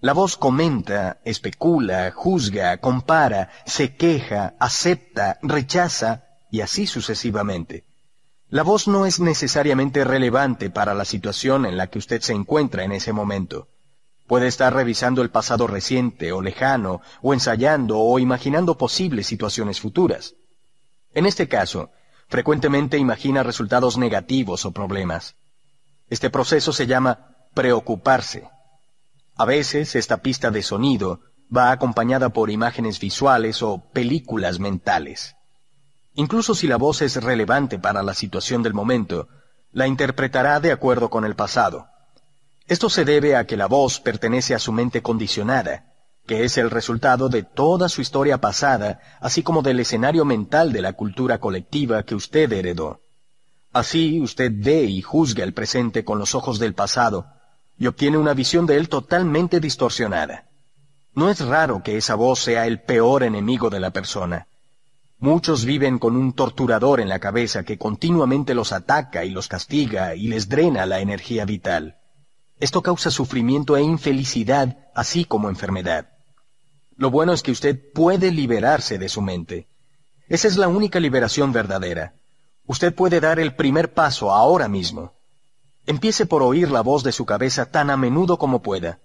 La 0.00 0.14
voz 0.14 0.38
comenta, 0.38 1.18
especula, 1.26 2.10
juzga, 2.10 2.78
compara, 2.78 3.50
se 3.66 3.96
queja, 3.96 4.54
acepta, 4.58 5.38
rechaza, 5.42 6.24
y 6.50 6.62
así 6.62 6.86
sucesivamente. 6.86 7.84
La 8.50 8.62
voz 8.62 8.88
no 8.88 9.04
es 9.04 9.20
necesariamente 9.20 10.04
relevante 10.04 10.70
para 10.70 10.94
la 10.94 11.04
situación 11.04 11.66
en 11.66 11.76
la 11.76 11.88
que 11.88 11.98
usted 11.98 12.22
se 12.22 12.32
encuentra 12.32 12.82
en 12.82 12.92
ese 12.92 13.12
momento. 13.12 13.68
Puede 14.26 14.46
estar 14.46 14.74
revisando 14.74 15.20
el 15.20 15.28
pasado 15.28 15.66
reciente 15.66 16.32
o 16.32 16.40
lejano, 16.40 17.02
o 17.20 17.34
ensayando 17.34 17.98
o 17.98 18.18
imaginando 18.18 18.78
posibles 18.78 19.26
situaciones 19.26 19.80
futuras. 19.80 20.34
En 21.12 21.26
este 21.26 21.46
caso, 21.46 21.90
frecuentemente 22.28 22.96
imagina 22.96 23.42
resultados 23.42 23.98
negativos 23.98 24.64
o 24.64 24.72
problemas. 24.72 25.36
Este 26.08 26.30
proceso 26.30 26.72
se 26.72 26.86
llama 26.86 27.36
preocuparse. 27.52 28.48
A 29.36 29.44
veces 29.44 29.94
esta 29.94 30.22
pista 30.22 30.50
de 30.50 30.62
sonido 30.62 31.20
va 31.54 31.70
acompañada 31.70 32.30
por 32.30 32.50
imágenes 32.50 32.98
visuales 32.98 33.62
o 33.62 33.90
películas 33.92 34.58
mentales. 34.58 35.37
Incluso 36.18 36.56
si 36.56 36.66
la 36.66 36.78
voz 36.78 37.00
es 37.02 37.22
relevante 37.22 37.78
para 37.78 38.02
la 38.02 38.12
situación 38.12 38.60
del 38.64 38.74
momento, 38.74 39.28
la 39.70 39.86
interpretará 39.86 40.58
de 40.58 40.72
acuerdo 40.72 41.10
con 41.10 41.24
el 41.24 41.36
pasado. 41.36 41.86
Esto 42.66 42.90
se 42.90 43.04
debe 43.04 43.36
a 43.36 43.46
que 43.46 43.56
la 43.56 43.66
voz 43.66 44.00
pertenece 44.00 44.52
a 44.52 44.58
su 44.58 44.72
mente 44.72 45.00
condicionada, 45.00 45.94
que 46.26 46.42
es 46.42 46.58
el 46.58 46.72
resultado 46.72 47.28
de 47.28 47.44
toda 47.44 47.88
su 47.88 48.00
historia 48.00 48.38
pasada, 48.38 48.98
así 49.20 49.44
como 49.44 49.62
del 49.62 49.78
escenario 49.78 50.24
mental 50.24 50.72
de 50.72 50.82
la 50.82 50.94
cultura 50.94 51.38
colectiva 51.38 52.02
que 52.02 52.16
usted 52.16 52.52
heredó. 52.52 53.00
Así 53.72 54.20
usted 54.20 54.50
ve 54.52 54.82
y 54.82 55.02
juzga 55.02 55.44
el 55.44 55.54
presente 55.54 56.04
con 56.04 56.18
los 56.18 56.34
ojos 56.34 56.58
del 56.58 56.74
pasado, 56.74 57.26
y 57.78 57.86
obtiene 57.86 58.18
una 58.18 58.34
visión 58.34 58.66
de 58.66 58.76
él 58.76 58.88
totalmente 58.88 59.60
distorsionada. 59.60 60.48
No 61.14 61.30
es 61.30 61.38
raro 61.46 61.80
que 61.84 61.96
esa 61.96 62.16
voz 62.16 62.40
sea 62.40 62.66
el 62.66 62.82
peor 62.82 63.22
enemigo 63.22 63.70
de 63.70 63.78
la 63.78 63.90
persona. 63.92 64.47
Muchos 65.20 65.64
viven 65.64 65.98
con 65.98 66.16
un 66.16 66.32
torturador 66.32 67.00
en 67.00 67.08
la 67.08 67.18
cabeza 67.18 67.64
que 67.64 67.76
continuamente 67.76 68.54
los 68.54 68.72
ataca 68.72 69.24
y 69.24 69.30
los 69.30 69.48
castiga 69.48 70.14
y 70.14 70.28
les 70.28 70.48
drena 70.48 70.86
la 70.86 71.00
energía 71.00 71.44
vital. 71.44 71.96
Esto 72.60 72.82
causa 72.82 73.10
sufrimiento 73.10 73.76
e 73.76 73.82
infelicidad, 73.82 74.78
así 74.94 75.24
como 75.24 75.48
enfermedad. 75.48 76.10
Lo 76.96 77.10
bueno 77.10 77.32
es 77.32 77.42
que 77.42 77.50
usted 77.50 77.92
puede 77.92 78.30
liberarse 78.30 78.98
de 78.98 79.08
su 79.08 79.20
mente. 79.20 79.66
Esa 80.28 80.46
es 80.46 80.56
la 80.56 80.68
única 80.68 81.00
liberación 81.00 81.52
verdadera. 81.52 82.14
Usted 82.66 82.94
puede 82.94 83.18
dar 83.18 83.40
el 83.40 83.56
primer 83.56 83.94
paso 83.94 84.32
ahora 84.32 84.68
mismo. 84.68 85.14
Empiece 85.84 86.26
por 86.26 86.44
oír 86.44 86.70
la 86.70 86.82
voz 86.82 87.02
de 87.02 87.12
su 87.12 87.26
cabeza 87.26 87.70
tan 87.72 87.90
a 87.90 87.96
menudo 87.96 88.38
como 88.38 88.62
pueda. 88.62 89.00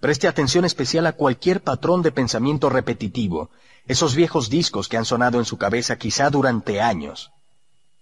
Preste 0.00 0.28
atención 0.28 0.64
especial 0.64 1.06
a 1.06 1.12
cualquier 1.12 1.62
patrón 1.62 2.02
de 2.02 2.12
pensamiento 2.12 2.70
repetitivo, 2.70 3.50
esos 3.86 4.14
viejos 4.14 4.50
discos 4.50 4.88
que 4.88 4.96
han 4.96 5.04
sonado 5.04 5.38
en 5.38 5.44
su 5.44 5.58
cabeza 5.58 5.96
quizá 5.96 6.30
durante 6.30 6.80
años. 6.80 7.32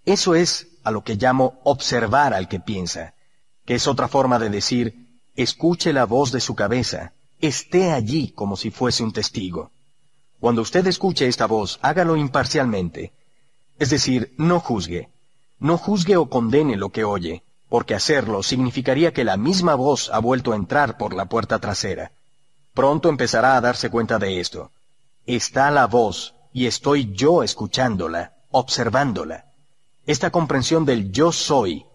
Eso 0.04 0.34
es 0.34 0.68
a 0.82 0.90
lo 0.90 1.02
que 1.02 1.16
llamo 1.16 1.60
observar 1.64 2.34
al 2.34 2.48
que 2.48 2.60
piensa, 2.60 3.14
que 3.64 3.74
es 3.74 3.86
otra 3.86 4.08
forma 4.08 4.38
de 4.38 4.50
decir, 4.50 5.20
escuche 5.34 5.92
la 5.92 6.04
voz 6.04 6.32
de 6.32 6.40
su 6.40 6.54
cabeza, 6.54 7.12
esté 7.40 7.92
allí 7.92 8.30
como 8.32 8.56
si 8.56 8.70
fuese 8.70 9.02
un 9.02 9.12
testigo. 9.12 9.72
Cuando 10.40 10.62
usted 10.62 10.86
escuche 10.86 11.26
esta 11.26 11.46
voz, 11.46 11.78
hágalo 11.82 12.16
imparcialmente. 12.16 13.12
Es 13.78 13.90
decir, 13.90 14.34
no 14.36 14.60
juzgue. 14.60 15.08
No 15.58 15.78
juzgue 15.78 16.16
o 16.16 16.28
condene 16.28 16.76
lo 16.76 16.90
que 16.90 17.04
oye, 17.04 17.44
porque 17.68 17.94
hacerlo 17.94 18.42
significaría 18.42 19.12
que 19.12 19.24
la 19.24 19.36
misma 19.36 19.74
voz 19.74 20.10
ha 20.12 20.18
vuelto 20.18 20.52
a 20.52 20.56
entrar 20.56 20.98
por 20.98 21.14
la 21.14 21.26
puerta 21.26 21.58
trasera. 21.58 22.12
Pronto 22.74 23.08
empezará 23.08 23.56
a 23.56 23.60
darse 23.60 23.88
cuenta 23.88 24.18
de 24.18 24.40
esto. 24.40 24.70
Está 25.26 25.70
la 25.70 25.86
voz, 25.86 26.34
y 26.52 26.66
estoy 26.66 27.12
yo 27.14 27.42
escuchándola, 27.42 28.34
observándola. 28.50 29.52
Esta 30.04 30.30
comprensión 30.30 30.84
del 30.84 31.12
yo 31.12 31.32
soy, 31.32 31.86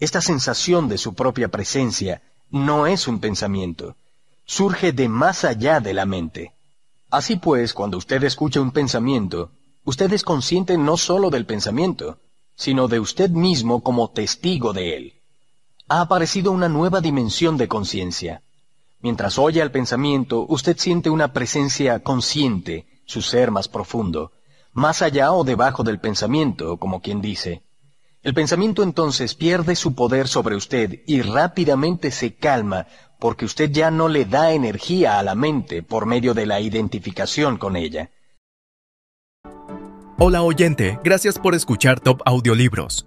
esta 0.00 0.20
sensación 0.20 0.88
de 0.88 0.98
su 0.98 1.14
propia 1.14 1.46
presencia, 1.46 2.22
no 2.50 2.88
es 2.88 3.06
un 3.06 3.20
pensamiento, 3.20 3.96
surge 4.44 4.92
de 4.92 5.08
más 5.08 5.44
allá 5.44 5.78
de 5.78 5.94
la 5.94 6.06
mente. 6.06 6.54
Así 7.08 7.36
pues, 7.36 7.72
cuando 7.72 7.98
usted 7.98 8.24
escucha 8.24 8.60
un 8.60 8.72
pensamiento, 8.72 9.52
usted 9.84 10.12
es 10.12 10.24
consciente 10.24 10.76
no 10.76 10.96
sólo 10.96 11.30
del 11.30 11.46
pensamiento, 11.46 12.18
sino 12.56 12.88
de 12.88 12.98
usted 12.98 13.30
mismo 13.30 13.82
como 13.82 14.10
testigo 14.10 14.72
de 14.72 14.96
él. 14.96 15.12
Ha 15.88 16.00
aparecido 16.00 16.50
una 16.50 16.68
nueva 16.68 17.00
dimensión 17.00 17.56
de 17.56 17.68
conciencia. 17.68 18.42
Mientras 19.02 19.36
oye 19.36 19.60
al 19.60 19.72
pensamiento, 19.72 20.46
usted 20.48 20.76
siente 20.78 21.10
una 21.10 21.32
presencia 21.32 21.98
consciente, 22.04 22.86
su 23.04 23.20
ser 23.20 23.50
más 23.50 23.66
profundo, 23.66 24.30
más 24.72 25.02
allá 25.02 25.32
o 25.32 25.42
debajo 25.42 25.82
del 25.82 25.98
pensamiento, 25.98 26.76
como 26.76 27.02
quien 27.02 27.20
dice. 27.20 27.62
El 28.22 28.32
pensamiento 28.32 28.84
entonces 28.84 29.34
pierde 29.34 29.74
su 29.74 29.96
poder 29.96 30.28
sobre 30.28 30.54
usted 30.54 31.00
y 31.04 31.22
rápidamente 31.22 32.12
se 32.12 32.36
calma 32.36 32.86
porque 33.18 33.44
usted 33.44 33.72
ya 33.72 33.90
no 33.90 34.08
le 34.08 34.24
da 34.24 34.52
energía 34.52 35.18
a 35.18 35.24
la 35.24 35.34
mente 35.34 35.82
por 35.82 36.06
medio 36.06 36.32
de 36.32 36.46
la 36.46 36.60
identificación 36.60 37.58
con 37.58 37.74
ella. 37.74 38.10
Hola 40.18 40.42
oyente, 40.42 41.00
gracias 41.02 41.40
por 41.40 41.56
escuchar 41.56 41.98
Top 41.98 42.22
Audiolibros. 42.24 43.06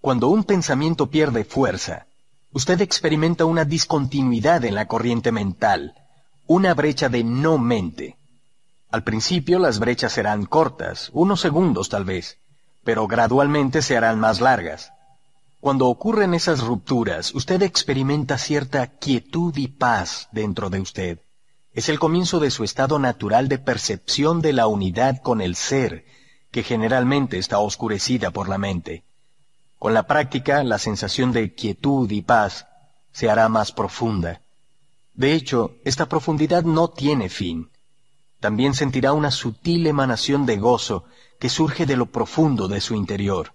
Cuando 0.00 0.28
un 0.28 0.44
pensamiento 0.44 1.10
pierde 1.10 1.44
fuerza, 1.44 2.06
usted 2.52 2.80
experimenta 2.80 3.44
una 3.44 3.64
discontinuidad 3.64 4.64
en 4.64 4.74
la 4.74 4.86
corriente 4.86 5.32
mental, 5.32 5.94
una 6.46 6.74
brecha 6.74 7.08
de 7.08 7.24
no 7.24 7.58
mente. 7.58 8.16
Al 8.90 9.04
principio 9.04 9.58
las 9.58 9.78
brechas 9.78 10.12
serán 10.12 10.46
cortas, 10.46 11.10
unos 11.12 11.40
segundos 11.40 11.88
tal 11.88 12.04
vez, 12.04 12.38
pero 12.84 13.06
gradualmente 13.06 13.82
se 13.82 13.96
harán 13.96 14.18
más 14.18 14.40
largas. 14.40 14.92
Cuando 15.60 15.88
ocurren 15.88 16.34
esas 16.34 16.60
rupturas, 16.60 17.34
usted 17.34 17.62
experimenta 17.62 18.38
cierta 18.38 18.86
quietud 18.86 19.56
y 19.56 19.68
paz 19.68 20.28
dentro 20.32 20.70
de 20.70 20.80
usted 20.80 21.18
es 21.78 21.88
el 21.88 22.00
comienzo 22.00 22.40
de 22.40 22.50
su 22.50 22.64
estado 22.64 22.98
natural 22.98 23.48
de 23.48 23.58
percepción 23.58 24.40
de 24.40 24.52
la 24.52 24.66
unidad 24.66 25.22
con 25.22 25.40
el 25.40 25.54
ser, 25.54 26.04
que 26.50 26.64
generalmente 26.64 27.38
está 27.38 27.60
oscurecida 27.60 28.32
por 28.32 28.48
la 28.48 28.58
mente. 28.58 29.04
Con 29.78 29.94
la 29.94 30.06
práctica, 30.06 30.64
la 30.64 30.78
sensación 30.78 31.32
de 31.32 31.54
quietud 31.54 32.10
y 32.10 32.22
paz 32.22 32.66
se 33.12 33.30
hará 33.30 33.48
más 33.48 33.72
profunda. 33.72 34.42
De 35.14 35.34
hecho, 35.34 35.76
esta 35.84 36.08
profundidad 36.08 36.64
no 36.64 36.88
tiene 36.88 37.28
fin. 37.28 37.70
También 38.40 38.74
sentirá 38.74 39.12
una 39.12 39.30
sutil 39.30 39.86
emanación 39.86 40.46
de 40.46 40.56
gozo 40.56 41.04
que 41.40 41.48
surge 41.48 41.86
de 41.86 41.96
lo 41.96 42.06
profundo 42.06 42.68
de 42.68 42.80
su 42.80 42.94
interior, 42.94 43.54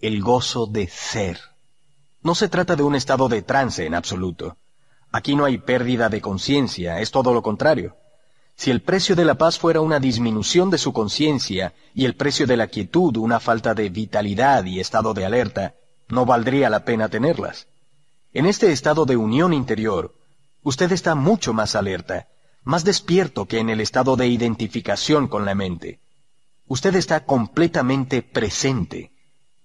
el 0.00 0.22
gozo 0.22 0.66
de 0.66 0.88
ser. 0.88 1.38
No 2.22 2.34
se 2.34 2.48
trata 2.48 2.76
de 2.76 2.82
un 2.82 2.94
estado 2.94 3.28
de 3.28 3.42
trance 3.42 3.84
en 3.84 3.94
absoluto. 3.94 4.56
Aquí 5.10 5.34
no 5.36 5.44
hay 5.44 5.58
pérdida 5.58 6.08
de 6.08 6.20
conciencia, 6.20 7.00
es 7.00 7.10
todo 7.10 7.34
lo 7.34 7.42
contrario. 7.42 7.96
Si 8.62 8.70
el 8.70 8.80
precio 8.80 9.16
de 9.16 9.24
la 9.24 9.34
paz 9.34 9.58
fuera 9.58 9.80
una 9.80 9.98
disminución 9.98 10.70
de 10.70 10.78
su 10.78 10.92
conciencia 10.92 11.74
y 11.96 12.04
el 12.04 12.14
precio 12.14 12.46
de 12.46 12.56
la 12.56 12.68
quietud 12.68 13.16
una 13.16 13.40
falta 13.40 13.74
de 13.74 13.88
vitalidad 13.88 14.64
y 14.66 14.78
estado 14.78 15.14
de 15.14 15.24
alerta, 15.24 15.74
no 16.06 16.26
valdría 16.26 16.70
la 16.70 16.84
pena 16.84 17.08
tenerlas. 17.08 17.66
En 18.32 18.46
este 18.46 18.70
estado 18.70 19.04
de 19.04 19.16
unión 19.16 19.52
interior, 19.52 20.14
usted 20.62 20.92
está 20.92 21.16
mucho 21.16 21.52
más 21.52 21.74
alerta, 21.74 22.28
más 22.62 22.84
despierto 22.84 23.46
que 23.46 23.58
en 23.58 23.68
el 23.68 23.80
estado 23.80 24.14
de 24.14 24.28
identificación 24.28 25.26
con 25.26 25.44
la 25.44 25.56
mente. 25.56 25.98
Usted 26.68 26.94
está 26.94 27.24
completamente 27.24 28.22
presente. 28.22 29.10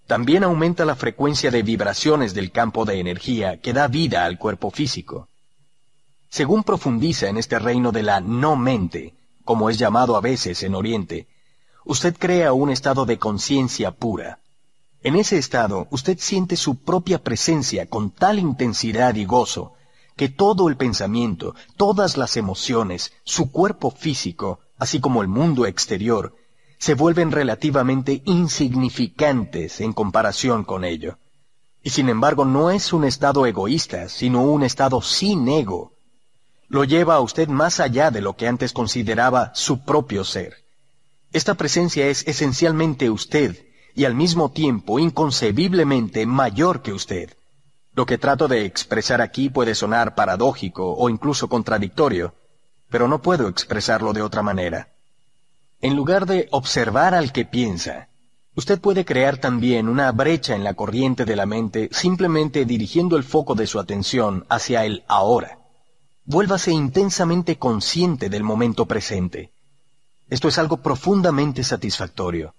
También 0.07 0.43
aumenta 0.43 0.85
la 0.85 0.95
frecuencia 0.95 1.51
de 1.51 1.61
vibraciones 1.61 2.33
del 2.33 2.51
campo 2.51 2.83
de 2.83 2.99
energía 2.99 3.61
que 3.61 3.73
da 3.73 3.87
vida 3.87 4.25
al 4.25 4.39
cuerpo 4.39 4.71
físico. 4.71 5.29
Según 6.29 6.63
profundiza 6.63 7.29
en 7.29 7.37
este 7.37 7.57
reino 7.59 7.91
de 7.91 8.03
la 8.03 8.19
no 8.19 8.55
mente, 8.55 9.15
como 9.45 9.69
es 9.69 9.77
llamado 9.77 10.15
a 10.15 10.21
veces 10.21 10.61
en 10.63 10.75
Oriente, 10.75 11.27
usted 11.85 12.15
crea 12.17 12.51
un 12.53 12.69
estado 12.69 13.05
de 13.05 13.17
conciencia 13.17 13.91
pura. 13.91 14.39
En 15.01 15.15
ese 15.15 15.37
estado 15.37 15.87
usted 15.89 16.17
siente 16.19 16.57
su 16.57 16.75
propia 16.75 17.23
presencia 17.23 17.87
con 17.87 18.11
tal 18.11 18.39
intensidad 18.39 19.15
y 19.15 19.25
gozo 19.25 19.73
que 20.17 20.27
todo 20.27 20.67
el 20.67 20.75
pensamiento, 20.75 21.55
todas 21.77 22.17
las 22.17 22.35
emociones, 22.37 23.13
su 23.23 23.51
cuerpo 23.51 23.91
físico, 23.91 24.59
así 24.77 24.99
como 24.99 25.21
el 25.21 25.27
mundo 25.27 25.65
exterior, 25.67 26.35
se 26.79 26.95
vuelven 26.95 27.31
relativamente 27.31 28.21
insignificantes 28.25 29.79
en 29.79 29.93
comparación 29.93 30.63
con 30.63 30.83
ello. 30.83 31.19
Y 31.83 31.91
sin 31.91 32.09
embargo 32.09 32.45
no 32.45 32.71
es 32.71 32.93
un 32.93 33.05
estado 33.05 33.45
egoísta, 33.45 34.09
sino 34.09 34.41
un 34.41 34.63
estado 34.63 35.01
sin 35.01 35.47
ego, 35.47 35.93
lo 36.69 36.83
lleva 36.83 37.15
a 37.15 37.21
usted 37.21 37.47
más 37.47 37.79
allá 37.79 38.11
de 38.11 38.21
lo 38.21 38.35
que 38.35 38.47
antes 38.47 38.73
consideraba 38.73 39.51
su 39.55 39.83
propio 39.85 40.23
ser. 40.23 40.65
Esta 41.31 41.55
presencia 41.55 42.07
es 42.07 42.27
esencialmente 42.27 43.09
usted 43.09 43.65
y 43.95 44.05
al 44.05 44.15
mismo 44.15 44.51
tiempo 44.51 44.99
inconcebiblemente 44.99 46.25
mayor 46.25 46.81
que 46.81 46.93
usted. 46.93 47.33
Lo 47.93 48.05
que 48.05 48.17
trato 48.17 48.47
de 48.47 48.65
expresar 48.65 49.21
aquí 49.21 49.49
puede 49.49 49.75
sonar 49.75 50.13
paradójico 50.13 50.93
o 50.93 51.09
incluso 51.09 51.47
contradictorio, 51.47 52.35
pero 52.89 53.07
no 53.07 53.21
puedo 53.21 53.47
expresarlo 53.47 54.13
de 54.13 54.21
otra 54.21 54.43
manera. 54.43 54.89
En 55.81 55.95
lugar 55.95 56.25
de 56.25 56.47
observar 56.51 57.15
al 57.15 57.31
que 57.31 57.45
piensa, 57.45 58.09
usted 58.55 58.79
puede 58.79 59.05
crear 59.05 59.37
también 59.37 59.87
una 59.87 60.11
brecha 60.11 60.55
en 60.55 60.63
la 60.63 60.73
corriente 60.73 61.23
de 61.23 61.35
la 61.35 61.45
mente 61.45 61.89
simplemente 61.91 62.65
dirigiendo 62.65 63.15
el 63.15 63.23
foco 63.23 63.55
de 63.55 63.67
su 63.67 63.79
atención 63.79 64.45
hacia 64.49 64.85
el 64.85 65.03
ahora 65.07 65.59
vuélvase 66.27 66.71
intensamente 66.71 67.57
consciente 67.57 68.29
del 68.29 68.43
momento 68.43 68.85
presente. 68.85 69.51
Esto 70.29 70.49
es 70.49 70.57
algo 70.57 70.77
profundamente 70.77 71.63
satisfactorio. 71.63 72.53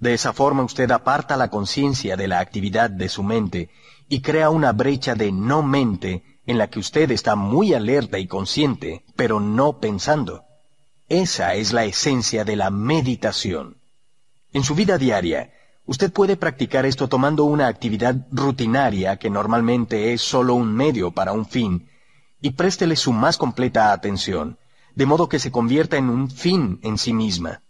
De 0.00 0.14
esa 0.14 0.32
forma 0.32 0.64
usted 0.64 0.90
aparta 0.90 1.36
la 1.36 1.48
conciencia 1.48 2.16
de 2.16 2.26
la 2.26 2.40
actividad 2.40 2.88
de 2.88 3.10
su 3.10 3.22
mente 3.22 3.68
y 4.08 4.22
crea 4.22 4.48
una 4.48 4.72
brecha 4.72 5.14
de 5.14 5.30
no 5.30 5.62
mente 5.62 6.22
en 6.46 6.56
la 6.56 6.68
que 6.70 6.78
usted 6.78 7.10
está 7.10 7.36
muy 7.36 7.74
alerta 7.74 8.18
y 8.18 8.26
consciente, 8.26 9.04
pero 9.14 9.40
no 9.40 9.78
pensando. 9.78 10.44
Esa 11.06 11.54
es 11.54 11.74
la 11.74 11.84
esencia 11.84 12.46
de 12.46 12.56
la 12.56 12.70
meditación. 12.70 13.76
En 14.54 14.64
su 14.64 14.74
vida 14.74 14.96
diaria, 14.96 15.52
usted 15.84 16.10
puede 16.10 16.38
practicar 16.38 16.86
esto 16.86 17.08
tomando 17.08 17.44
una 17.44 17.66
actividad 17.66 18.16
rutinaria 18.30 19.18
que 19.18 19.28
normalmente 19.28 20.14
es 20.14 20.22
solo 20.22 20.54
un 20.54 20.74
medio 20.74 21.10
para 21.10 21.32
un 21.32 21.44
fin, 21.44 21.88
y 22.42 22.50
préstele 22.50 22.96
su 22.96 23.12
más 23.12 23.38
completa 23.38 23.92
atención, 23.92 24.58
de 24.94 25.06
modo 25.06 25.28
que 25.28 25.38
se 25.38 25.50
convierta 25.50 25.96
en 25.96 26.10
un 26.10 26.30
fin 26.30 26.80
en 26.82 26.98
sí 26.98 27.12
misma. 27.12 27.62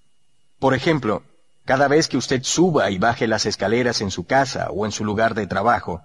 Por 0.58 0.74
ejemplo, 0.74 1.22
cada 1.64 1.86
vez 1.86 2.08
que 2.08 2.16
usted 2.16 2.42
suba 2.42 2.90
y 2.90 2.98
baje 2.98 3.28
las 3.28 3.46
escaleras 3.46 4.00
en 4.00 4.10
su 4.10 4.24
casa 4.24 4.70
o 4.70 4.86
en 4.86 4.92
su 4.92 5.04
lugar 5.04 5.34
de 5.34 5.46
trabajo, 5.46 6.00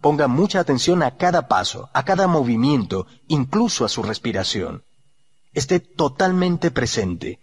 ponga 0.00 0.28
mucha 0.28 0.60
atención 0.60 1.02
a 1.02 1.16
cada 1.16 1.48
paso, 1.48 1.88
a 1.94 2.04
cada 2.04 2.26
movimiento, 2.26 3.06
incluso 3.28 3.84
a 3.84 3.88
su 3.88 4.02
respiración. 4.02 4.82
Esté 5.54 5.80
totalmente 5.80 6.70
presente, 6.70 7.38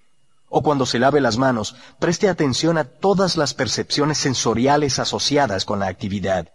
o 0.49 0.61
cuando 0.61 0.85
se 0.85 0.99
lave 0.99 1.21
las 1.21 1.37
manos, 1.37 1.75
preste 1.99 2.29
atención 2.29 2.77
a 2.77 2.83
todas 2.83 3.35
las 3.37 3.53
percepciones 3.53 4.17
sensoriales 4.17 4.99
asociadas 4.99 5.65
con 5.65 5.79
la 5.79 5.87
actividad, 5.87 6.49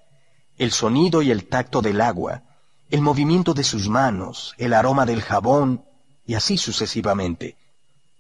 el 0.57 0.73
sonido 0.73 1.23
y 1.23 1.31
el 1.31 1.49
tacto 1.49 1.83
del 1.83 2.01
agua, 2.01 2.43
el 2.91 3.03
movimiento 3.03 3.55
de 3.55 3.63
sus 3.63 3.89
manos, 3.89 4.55
el 4.59 4.75
aroma 4.75 5.07
del 5.07 5.23
jabón, 5.23 5.85
y 6.27 6.35
así 6.35 6.59
sucesivamente. 6.59 7.57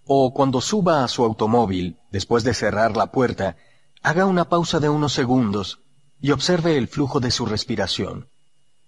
O 0.07 0.33
cuando 0.33 0.61
suba 0.61 1.03
a 1.03 1.09
su 1.09 1.25
automóvil, 1.25 1.99
después 2.11 2.45
de 2.45 2.55
cerrar 2.55 2.97
la 2.97 3.11
puerta, 3.11 3.57
haga 4.03 4.27
una 4.27 4.49
pausa 4.49 4.79
de 4.79 4.89
unos 4.89 5.13
segundos 5.13 5.81
y 6.21 6.31
observe 6.31 6.77
el 6.77 6.89
flujo 6.89 7.19
de 7.21 7.31
su 7.31 7.47
respiración. 7.47 8.29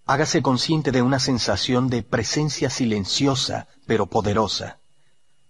Hágase 0.06 0.40
consciente 0.42 0.92
de 0.92 1.02
una 1.02 1.18
sensación 1.18 1.88
de 1.88 2.02
presencia 2.02 2.70
silenciosa 2.70 3.68
pero 3.86 4.06
poderosa. 4.06 4.78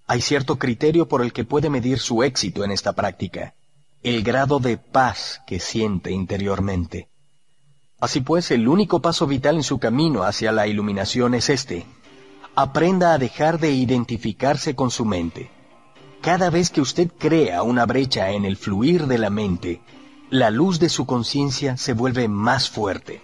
Hay 0.06 0.20
cierto 0.20 0.58
criterio 0.58 1.08
por 1.08 1.22
el 1.22 1.32
que 1.32 1.44
puede 1.44 1.70
medir 1.70 1.98
su 1.98 2.22
éxito 2.22 2.64
en 2.64 2.70
esta 2.70 2.92
práctica, 2.92 3.54
el 4.02 4.22
grado 4.22 4.58
de 4.58 4.78
paz 4.78 5.42
que 5.46 5.60
siente 5.60 6.10
interiormente. 6.10 7.08
Así 8.02 8.20
pues, 8.20 8.50
el 8.50 8.66
único 8.66 9.00
paso 9.00 9.28
vital 9.28 9.54
en 9.54 9.62
su 9.62 9.78
camino 9.78 10.24
hacia 10.24 10.50
la 10.50 10.66
iluminación 10.66 11.34
es 11.34 11.48
este. 11.48 11.86
Aprenda 12.56 13.14
a 13.14 13.18
dejar 13.18 13.60
de 13.60 13.70
identificarse 13.70 14.74
con 14.74 14.90
su 14.90 15.04
mente. 15.04 15.52
Cada 16.20 16.50
vez 16.50 16.70
que 16.70 16.80
usted 16.80 17.12
crea 17.16 17.62
una 17.62 17.86
brecha 17.86 18.30
en 18.30 18.44
el 18.44 18.56
fluir 18.56 19.06
de 19.06 19.18
la 19.18 19.30
mente, 19.30 19.82
la 20.30 20.50
luz 20.50 20.80
de 20.80 20.88
su 20.88 21.06
conciencia 21.06 21.76
se 21.76 21.92
vuelve 21.92 22.26
más 22.26 22.68
fuerte. 22.68 23.22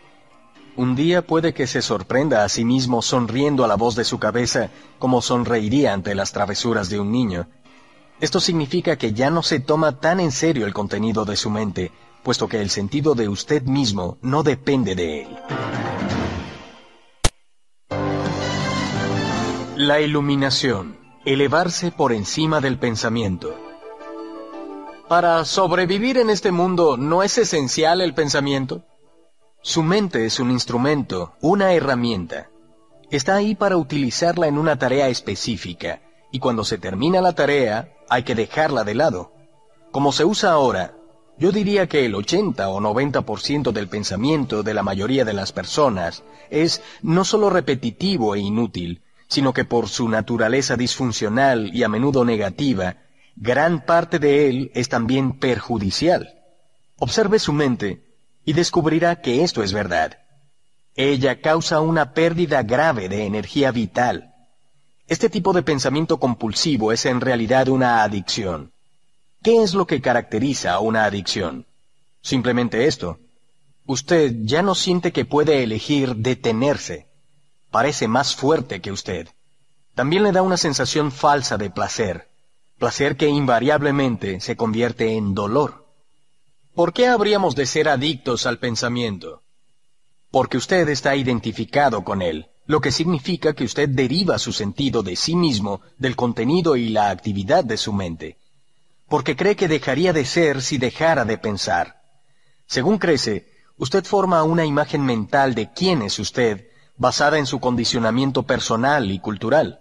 Un 0.76 0.94
día 0.94 1.26
puede 1.26 1.52
que 1.54 1.66
se 1.66 1.82
sorprenda 1.82 2.44
a 2.44 2.48
sí 2.48 2.64
mismo 2.64 3.02
sonriendo 3.02 3.64
a 3.64 3.66
la 3.66 3.74
voz 3.74 3.96
de 3.96 4.04
su 4.04 4.20
cabeza 4.20 4.70
como 5.00 5.22
sonreiría 5.22 5.92
ante 5.92 6.14
las 6.14 6.30
travesuras 6.30 6.88
de 6.88 7.00
un 7.00 7.10
niño. 7.10 7.48
Esto 8.20 8.38
significa 8.38 8.96
que 8.96 9.12
ya 9.12 9.28
no 9.28 9.42
se 9.42 9.58
toma 9.58 9.98
tan 9.98 10.20
en 10.20 10.30
serio 10.30 10.66
el 10.66 10.72
contenido 10.72 11.24
de 11.24 11.34
su 11.34 11.50
mente, 11.50 11.90
puesto 12.28 12.46
que 12.46 12.60
el 12.60 12.68
sentido 12.68 13.14
de 13.14 13.26
usted 13.26 13.62
mismo 13.62 14.18
no 14.20 14.42
depende 14.42 14.94
de 14.94 15.22
él. 15.22 15.28
La 19.76 20.02
iluminación. 20.02 20.98
Elevarse 21.24 21.90
por 21.90 22.12
encima 22.12 22.60
del 22.60 22.78
pensamiento. 22.78 23.56
Para 25.08 25.42
sobrevivir 25.46 26.18
en 26.18 26.28
este 26.28 26.52
mundo, 26.52 26.98
¿no 26.98 27.22
es 27.22 27.38
esencial 27.38 28.02
el 28.02 28.12
pensamiento? 28.12 28.84
Su 29.62 29.82
mente 29.82 30.26
es 30.26 30.38
un 30.38 30.50
instrumento, 30.50 31.32
una 31.40 31.72
herramienta. 31.72 32.50
Está 33.10 33.36
ahí 33.36 33.54
para 33.54 33.78
utilizarla 33.78 34.48
en 34.48 34.58
una 34.58 34.78
tarea 34.78 35.08
específica, 35.08 36.02
y 36.30 36.40
cuando 36.40 36.64
se 36.64 36.76
termina 36.76 37.22
la 37.22 37.32
tarea, 37.32 37.94
hay 38.10 38.22
que 38.22 38.34
dejarla 38.34 38.84
de 38.84 38.96
lado. 38.96 39.32
Como 39.90 40.12
se 40.12 40.26
usa 40.26 40.52
ahora, 40.52 40.97
yo 41.38 41.52
diría 41.52 41.86
que 41.86 42.04
el 42.04 42.14
80 42.14 42.68
o 42.68 42.80
90% 42.80 43.70
del 43.72 43.88
pensamiento 43.88 44.62
de 44.62 44.74
la 44.74 44.82
mayoría 44.82 45.24
de 45.24 45.32
las 45.32 45.52
personas 45.52 46.24
es 46.50 46.82
no 47.02 47.24
solo 47.24 47.48
repetitivo 47.48 48.34
e 48.34 48.40
inútil, 48.40 49.02
sino 49.28 49.52
que 49.52 49.64
por 49.64 49.88
su 49.88 50.08
naturaleza 50.08 50.76
disfuncional 50.76 51.74
y 51.74 51.84
a 51.84 51.88
menudo 51.88 52.24
negativa, 52.24 52.96
gran 53.36 53.84
parte 53.84 54.18
de 54.18 54.48
él 54.48 54.72
es 54.74 54.88
también 54.88 55.38
perjudicial. 55.38 56.34
Observe 56.98 57.38
su 57.38 57.52
mente 57.52 58.02
y 58.44 58.54
descubrirá 58.54 59.20
que 59.20 59.44
esto 59.44 59.62
es 59.62 59.72
verdad. 59.72 60.18
Ella 60.96 61.40
causa 61.40 61.80
una 61.80 62.14
pérdida 62.14 62.64
grave 62.64 63.08
de 63.08 63.26
energía 63.26 63.70
vital. 63.70 64.34
Este 65.06 65.30
tipo 65.30 65.52
de 65.52 65.62
pensamiento 65.62 66.18
compulsivo 66.18 66.90
es 66.90 67.06
en 67.06 67.20
realidad 67.20 67.68
una 67.68 68.02
adicción. 68.02 68.72
¿Qué 69.42 69.62
es 69.62 69.74
lo 69.74 69.86
que 69.86 70.00
caracteriza 70.00 70.72
a 70.72 70.80
una 70.80 71.04
adicción? 71.04 71.66
Simplemente 72.22 72.86
esto. 72.86 73.18
Usted 73.86 74.34
ya 74.42 74.62
no 74.62 74.74
siente 74.74 75.12
que 75.12 75.24
puede 75.24 75.62
elegir 75.62 76.16
detenerse. 76.16 77.06
Parece 77.70 78.08
más 78.08 78.34
fuerte 78.34 78.80
que 78.80 78.90
usted. 78.90 79.28
También 79.94 80.24
le 80.24 80.32
da 80.32 80.42
una 80.42 80.56
sensación 80.56 81.12
falsa 81.12 81.56
de 81.56 81.70
placer, 81.70 82.28
placer 82.78 83.16
que 83.16 83.28
invariablemente 83.28 84.40
se 84.40 84.56
convierte 84.56 85.16
en 85.16 85.34
dolor. 85.34 85.86
¿Por 86.74 86.92
qué 86.92 87.06
habríamos 87.06 87.54
de 87.54 87.66
ser 87.66 87.88
adictos 87.88 88.46
al 88.46 88.58
pensamiento? 88.58 89.42
Porque 90.30 90.56
usted 90.56 90.88
está 90.88 91.16
identificado 91.16 92.04
con 92.04 92.22
él, 92.22 92.48
lo 92.66 92.80
que 92.80 92.92
significa 92.92 93.54
que 93.54 93.64
usted 93.64 93.88
deriva 93.88 94.38
su 94.38 94.52
sentido 94.52 95.02
de 95.02 95.16
sí 95.16 95.34
mismo 95.34 95.80
del 95.96 96.16
contenido 96.16 96.76
y 96.76 96.90
la 96.90 97.10
actividad 97.10 97.64
de 97.64 97.76
su 97.76 97.92
mente. 97.92 98.36
Porque 99.08 99.36
cree 99.36 99.56
que 99.56 99.68
dejaría 99.68 100.12
de 100.12 100.24
ser 100.24 100.62
si 100.62 100.78
dejara 100.78 101.24
de 101.24 101.38
pensar. 101.38 102.02
Según 102.66 102.98
crece, 102.98 103.48
usted 103.78 104.04
forma 104.04 104.42
una 104.42 104.66
imagen 104.66 105.04
mental 105.04 105.54
de 105.54 105.72
quién 105.72 106.02
es 106.02 106.18
usted, 106.18 106.68
basada 106.96 107.38
en 107.38 107.46
su 107.46 107.60
condicionamiento 107.60 108.42
personal 108.42 109.10
y 109.10 109.18
cultural. 109.18 109.80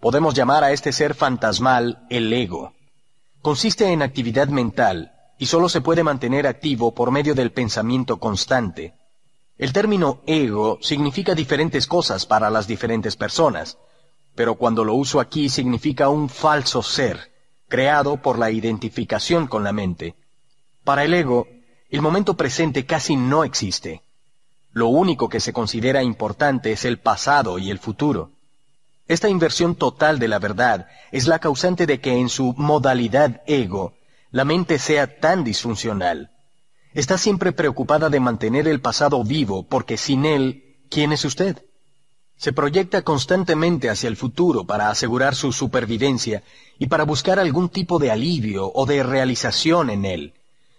Podemos 0.00 0.34
llamar 0.34 0.62
a 0.62 0.70
este 0.70 0.92
ser 0.92 1.14
fantasmal 1.14 2.06
el 2.10 2.32
ego. 2.32 2.74
Consiste 3.42 3.90
en 3.92 4.02
actividad 4.02 4.48
mental, 4.48 5.12
y 5.38 5.46
solo 5.46 5.68
se 5.68 5.80
puede 5.80 6.04
mantener 6.04 6.46
activo 6.46 6.94
por 6.94 7.10
medio 7.10 7.34
del 7.34 7.50
pensamiento 7.50 8.18
constante. 8.18 8.94
El 9.56 9.72
término 9.72 10.20
ego 10.26 10.78
significa 10.80 11.34
diferentes 11.34 11.86
cosas 11.86 12.26
para 12.26 12.50
las 12.50 12.68
diferentes 12.68 13.16
personas, 13.16 13.78
pero 14.36 14.54
cuando 14.54 14.84
lo 14.84 14.94
uso 14.94 15.18
aquí 15.18 15.48
significa 15.48 16.08
un 16.08 16.28
falso 16.28 16.82
ser, 16.82 17.32
creado 17.68 18.16
por 18.16 18.38
la 18.38 18.50
identificación 18.50 19.46
con 19.46 19.62
la 19.64 19.72
mente. 19.72 20.14
Para 20.84 21.04
el 21.04 21.14
ego, 21.14 21.46
el 21.90 22.02
momento 22.02 22.34
presente 22.34 22.86
casi 22.86 23.16
no 23.16 23.44
existe. 23.44 24.02
Lo 24.72 24.88
único 24.88 25.28
que 25.28 25.40
se 25.40 25.52
considera 25.52 26.02
importante 26.02 26.72
es 26.72 26.84
el 26.84 26.98
pasado 26.98 27.58
y 27.58 27.70
el 27.70 27.78
futuro. 27.78 28.32
Esta 29.06 29.28
inversión 29.28 29.74
total 29.74 30.18
de 30.18 30.28
la 30.28 30.38
verdad 30.38 30.86
es 31.12 31.26
la 31.26 31.38
causante 31.38 31.86
de 31.86 32.00
que 32.00 32.18
en 32.18 32.28
su 32.28 32.54
modalidad 32.56 33.42
ego 33.46 33.94
la 34.30 34.44
mente 34.44 34.78
sea 34.78 35.18
tan 35.18 35.44
disfuncional. 35.44 36.30
Está 36.92 37.16
siempre 37.16 37.52
preocupada 37.52 38.10
de 38.10 38.20
mantener 38.20 38.68
el 38.68 38.80
pasado 38.80 39.24
vivo 39.24 39.66
porque 39.66 39.96
sin 39.96 40.26
él, 40.26 40.76
¿quién 40.90 41.12
es 41.12 41.24
usted? 41.24 41.64
Se 42.38 42.52
proyecta 42.52 43.02
constantemente 43.02 43.90
hacia 43.90 44.06
el 44.06 44.16
futuro 44.16 44.64
para 44.64 44.90
asegurar 44.90 45.34
su 45.34 45.52
supervivencia 45.52 46.44
y 46.78 46.86
para 46.86 47.04
buscar 47.04 47.40
algún 47.40 47.68
tipo 47.68 47.98
de 47.98 48.12
alivio 48.12 48.70
o 48.72 48.86
de 48.86 49.02
realización 49.02 49.90
en 49.90 50.04
él. 50.04 50.34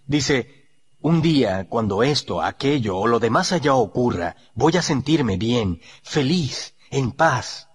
Dice, 0.08 0.68
un 1.02 1.22
día, 1.22 1.68
cuando 1.68 2.02
esto, 2.02 2.42
aquello 2.42 2.98
o 2.98 3.08
lo 3.08 3.20
demás 3.20 3.52
allá 3.52 3.74
ocurra, 3.74 4.38
voy 4.56 4.78
a 4.78 4.82
sentirme 4.82 5.36
bien, 5.36 5.82
feliz, 6.02 6.76
en 6.92 7.12
paz. 7.12 7.68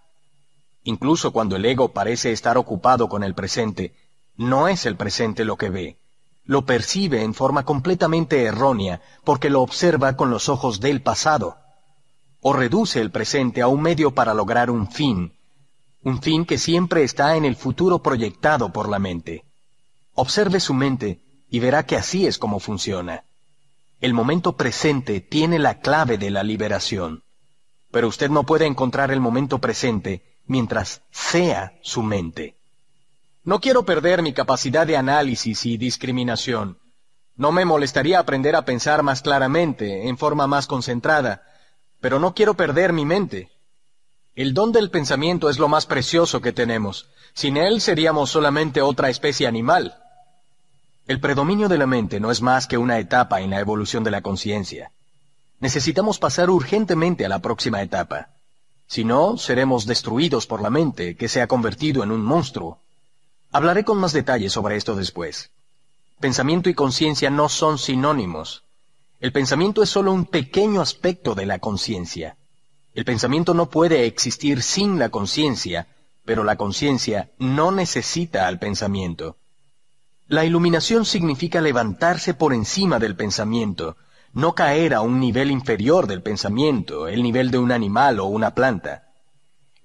Incluso 0.82 1.30
cuando 1.32 1.56
el 1.56 1.64
ego 1.66 1.92
parece 1.92 2.32
estar 2.32 2.56
ocupado 2.56 3.10
con 3.10 3.22
el 3.22 3.34
presente, 3.34 3.94
no 4.36 4.66
es 4.66 4.86
el 4.86 4.96
presente 4.96 5.44
lo 5.44 5.56
que 5.56 5.68
ve. 5.68 5.98
Lo 6.44 6.64
percibe 6.64 7.22
en 7.22 7.34
forma 7.34 7.64
completamente 7.66 8.44
errónea 8.44 9.02
porque 9.24 9.50
lo 9.50 9.60
observa 9.60 10.16
con 10.16 10.30
los 10.30 10.48
ojos 10.48 10.80
del 10.80 11.02
pasado. 11.02 11.58
O 12.46 12.52
reduce 12.52 13.00
el 13.00 13.10
presente 13.10 13.62
a 13.62 13.68
un 13.68 13.80
medio 13.80 14.10
para 14.10 14.34
lograr 14.34 14.70
un 14.70 14.90
fin. 14.90 15.32
Un 16.02 16.20
fin 16.20 16.44
que 16.44 16.58
siempre 16.58 17.02
está 17.02 17.36
en 17.38 17.46
el 17.46 17.56
futuro 17.56 18.02
proyectado 18.02 18.70
por 18.70 18.90
la 18.90 18.98
mente. 18.98 19.46
Observe 20.12 20.60
su 20.60 20.74
mente 20.74 21.22
y 21.48 21.60
verá 21.60 21.86
que 21.86 21.96
así 21.96 22.26
es 22.26 22.36
como 22.36 22.60
funciona. 22.60 23.24
El 23.98 24.12
momento 24.12 24.58
presente 24.58 25.22
tiene 25.22 25.58
la 25.58 25.80
clave 25.80 26.18
de 26.18 26.30
la 26.30 26.42
liberación. 26.42 27.22
Pero 27.90 28.08
usted 28.08 28.28
no 28.28 28.44
puede 28.44 28.66
encontrar 28.66 29.10
el 29.10 29.20
momento 29.20 29.58
presente 29.58 30.36
mientras 30.44 31.00
sea 31.10 31.72
su 31.80 32.02
mente. 32.02 32.58
No 33.42 33.58
quiero 33.58 33.86
perder 33.86 34.20
mi 34.20 34.34
capacidad 34.34 34.86
de 34.86 34.98
análisis 34.98 35.64
y 35.64 35.78
discriminación. 35.78 36.76
No 37.36 37.52
me 37.52 37.64
molestaría 37.64 38.18
aprender 38.18 38.54
a 38.54 38.66
pensar 38.66 39.02
más 39.02 39.22
claramente, 39.22 40.08
en 40.10 40.18
forma 40.18 40.46
más 40.46 40.66
concentrada, 40.66 41.42
pero 42.04 42.18
no 42.18 42.34
quiero 42.34 42.52
perder 42.52 42.92
mi 42.92 43.06
mente. 43.06 43.48
El 44.36 44.52
don 44.52 44.72
del 44.72 44.90
pensamiento 44.90 45.48
es 45.48 45.58
lo 45.58 45.68
más 45.68 45.86
precioso 45.86 46.42
que 46.42 46.52
tenemos. 46.52 47.08
Sin 47.32 47.56
él 47.56 47.80
seríamos 47.80 48.28
solamente 48.28 48.82
otra 48.82 49.08
especie 49.08 49.46
animal. 49.46 49.96
El 51.06 51.18
predominio 51.18 51.66
de 51.66 51.78
la 51.78 51.86
mente 51.86 52.20
no 52.20 52.30
es 52.30 52.42
más 52.42 52.66
que 52.66 52.76
una 52.76 52.98
etapa 52.98 53.40
en 53.40 53.48
la 53.48 53.58
evolución 53.58 54.04
de 54.04 54.10
la 54.10 54.20
conciencia. 54.20 54.92
Necesitamos 55.60 56.18
pasar 56.18 56.50
urgentemente 56.50 57.24
a 57.24 57.30
la 57.30 57.38
próxima 57.38 57.80
etapa. 57.80 58.28
Si 58.86 59.02
no, 59.02 59.38
seremos 59.38 59.86
destruidos 59.86 60.46
por 60.46 60.60
la 60.60 60.68
mente, 60.68 61.16
que 61.16 61.28
se 61.30 61.40
ha 61.40 61.46
convertido 61.46 62.02
en 62.02 62.10
un 62.10 62.22
monstruo. 62.22 62.80
Hablaré 63.50 63.82
con 63.82 63.96
más 63.96 64.12
detalles 64.12 64.52
sobre 64.52 64.76
esto 64.76 64.94
después. 64.94 65.48
Pensamiento 66.20 66.68
y 66.68 66.74
conciencia 66.74 67.30
no 67.30 67.48
son 67.48 67.78
sinónimos. 67.78 68.62
El 69.24 69.32
pensamiento 69.32 69.82
es 69.82 69.88
solo 69.88 70.12
un 70.12 70.26
pequeño 70.26 70.82
aspecto 70.82 71.34
de 71.34 71.46
la 71.46 71.58
conciencia. 71.58 72.36
El 72.92 73.06
pensamiento 73.06 73.54
no 73.54 73.70
puede 73.70 74.04
existir 74.04 74.60
sin 74.60 74.98
la 74.98 75.08
conciencia, 75.08 75.86
pero 76.26 76.44
la 76.44 76.56
conciencia 76.56 77.30
no 77.38 77.72
necesita 77.72 78.46
al 78.46 78.58
pensamiento. 78.58 79.38
La 80.26 80.44
iluminación 80.44 81.06
significa 81.06 81.62
levantarse 81.62 82.34
por 82.34 82.52
encima 82.52 82.98
del 82.98 83.16
pensamiento, 83.16 83.96
no 84.34 84.54
caer 84.54 84.92
a 84.92 85.00
un 85.00 85.20
nivel 85.20 85.50
inferior 85.50 86.06
del 86.06 86.20
pensamiento, 86.20 87.08
el 87.08 87.22
nivel 87.22 87.50
de 87.50 87.56
un 87.56 87.72
animal 87.72 88.20
o 88.20 88.26
una 88.26 88.54
planta. 88.54 89.04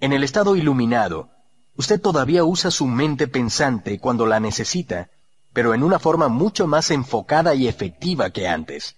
En 0.01 0.11
el 0.11 0.25
estado 0.25 0.57
iluminado, 0.57 1.29
usted 1.77 2.01
todavía 2.01 2.43
usa 2.43 2.71
su 2.71 2.87
mente 2.87 3.29
pensante 3.29 3.99
cuando 3.99 4.25
la 4.25 4.41
necesita, 4.41 5.11
pero 5.53 5.73
en 5.73 5.81
una 5.81 5.97
forma 5.97 6.27
mucho 6.27 6.67
más 6.67 6.91
enfocada 6.91 7.55
y 7.55 7.69
efectiva 7.69 8.31
que 8.31 8.45
antes. 8.45 8.97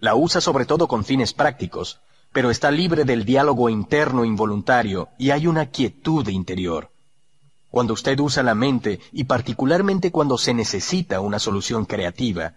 La 0.00 0.14
usa 0.14 0.40
sobre 0.40 0.64
todo 0.64 0.88
con 0.88 1.04
fines 1.04 1.34
prácticos, 1.34 2.00
pero 2.32 2.50
está 2.50 2.70
libre 2.70 3.04
del 3.04 3.24
diálogo 3.24 3.68
interno 3.68 4.24
involuntario 4.24 5.08
y 5.18 5.30
hay 5.30 5.46
una 5.46 5.66
quietud 5.66 6.26
interior. 6.28 6.90
Cuando 7.70 7.92
usted 7.92 8.18
usa 8.18 8.42
la 8.42 8.54
mente, 8.54 9.00
y 9.12 9.24
particularmente 9.24 10.10
cuando 10.10 10.38
se 10.38 10.54
necesita 10.54 11.20
una 11.20 11.38
solución 11.38 11.84
creativa, 11.84 12.54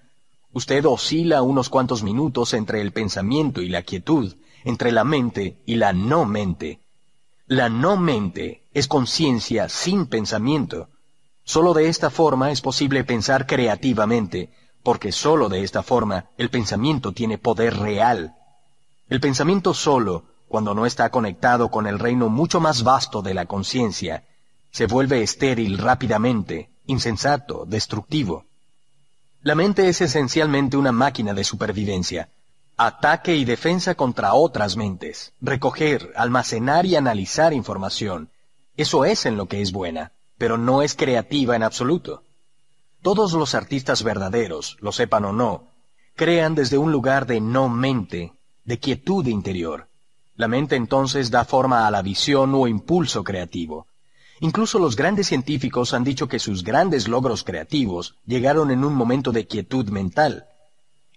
usted 0.53 0.85
oscila 0.85 1.41
unos 1.41 1.69
cuantos 1.69 2.01
minutos 2.01 2.53
entre 2.53 2.81
el 2.81 2.91
pensamiento 2.91 3.61
y 3.61 3.69
la 3.69 3.83
quietud, 3.83 4.33
entre 4.63 4.91
la 4.91 5.03
mente 5.03 5.61
y 5.65 5.75
la 5.75 5.91
no 5.91 6.25
mente. 6.25 6.79
La 7.45 7.67
no 7.67 7.97
mente 7.97 8.63
es 8.73 8.87
conciencia 8.87 9.67
sin 9.67 10.05
pensamiento. 10.05 10.87
Solo 11.43 11.73
de 11.73 11.89
esta 11.89 12.09
forma 12.09 12.51
es 12.51 12.61
posible 12.61 13.03
pensar 13.03 13.45
creativamente, 13.45 14.49
porque 14.84 15.11
solo 15.11 15.49
de 15.49 15.63
esta 15.63 15.81
forma 15.81 16.25
el 16.38 16.49
pensamiento 16.49 17.13
tiene 17.13 17.38
poder 17.38 17.77
real. 17.77 18.36
El 19.09 19.19
pensamiento 19.19 19.73
solo, 19.73 20.25
cuando 20.47 20.75
no 20.75 20.86
está 20.86 21.09
conectado 21.09 21.71
con 21.71 21.88
el 21.88 21.99
reino 21.99 22.29
mucho 22.29 22.59
más 22.59 22.84
vasto 22.84 23.21
de 23.21 23.34
la 23.34 23.45
conciencia, 23.45 24.25
se 24.71 24.86
vuelve 24.86 25.23
estéril 25.23 25.77
rápidamente, 25.77 26.69
insensato, 26.86 27.65
destructivo. 27.65 28.45
La 29.41 29.55
mente 29.55 29.88
es 29.88 30.01
esencialmente 30.01 30.77
una 30.77 30.91
máquina 30.91 31.34
de 31.34 31.43
supervivencia, 31.43 32.29
ataque 32.77 33.36
y 33.36 33.45
defensa 33.45 33.95
contra 33.95 34.34
otras 34.34 34.75
mentes, 34.75 35.34
recoger, 35.41 36.11
almacenar 36.15 36.86
y 36.86 36.95
analizar 36.95 37.53
información. 37.53 38.29
Eso 38.75 39.05
es 39.05 39.25
en 39.25 39.38
lo 39.38 39.47
que 39.47 39.61
es 39.61 39.71
buena, 39.71 40.11
pero 40.38 40.57
no 40.57 40.81
es 40.81 40.95
creativa 40.95 41.55
en 41.55 41.63
absoluto. 41.63 42.23
Todos 43.04 43.34
los 43.34 43.54
artistas 43.54 44.01
verdaderos, 44.01 44.78
lo 44.80 44.93
sepan 44.93 45.26
o 45.26 45.34
no, 45.34 45.68
crean 46.16 46.56
desde 46.56 46.78
un 46.78 46.93
lugar 46.93 47.28
de 47.28 47.41
no 47.41 47.68
mente, 47.68 48.32
de 48.64 48.80
quietud 48.80 49.28
interior. 49.28 49.89
La 50.38 50.47
mente 50.47 50.78
entonces 50.78 51.30
da 51.30 51.43
forma 51.43 51.86
a 51.86 51.91
la 51.91 52.01
visión 52.01 52.56
o 52.56 52.66
impulso 52.66 53.26
creativo. 53.26 53.88
Incluso 54.39 54.80
los 54.80 54.95
grandes 54.95 55.28
científicos 55.28 55.93
han 55.93 56.06
dicho 56.06 56.30
que 56.30 56.39
sus 56.39 56.64
grandes 56.64 57.10
logros 57.10 57.43
creativos 57.43 58.16
llegaron 58.26 58.72
en 58.72 58.86
un 58.86 58.95
momento 58.95 59.34
de 59.34 59.47
quietud 59.47 59.89
mental. 59.89 60.45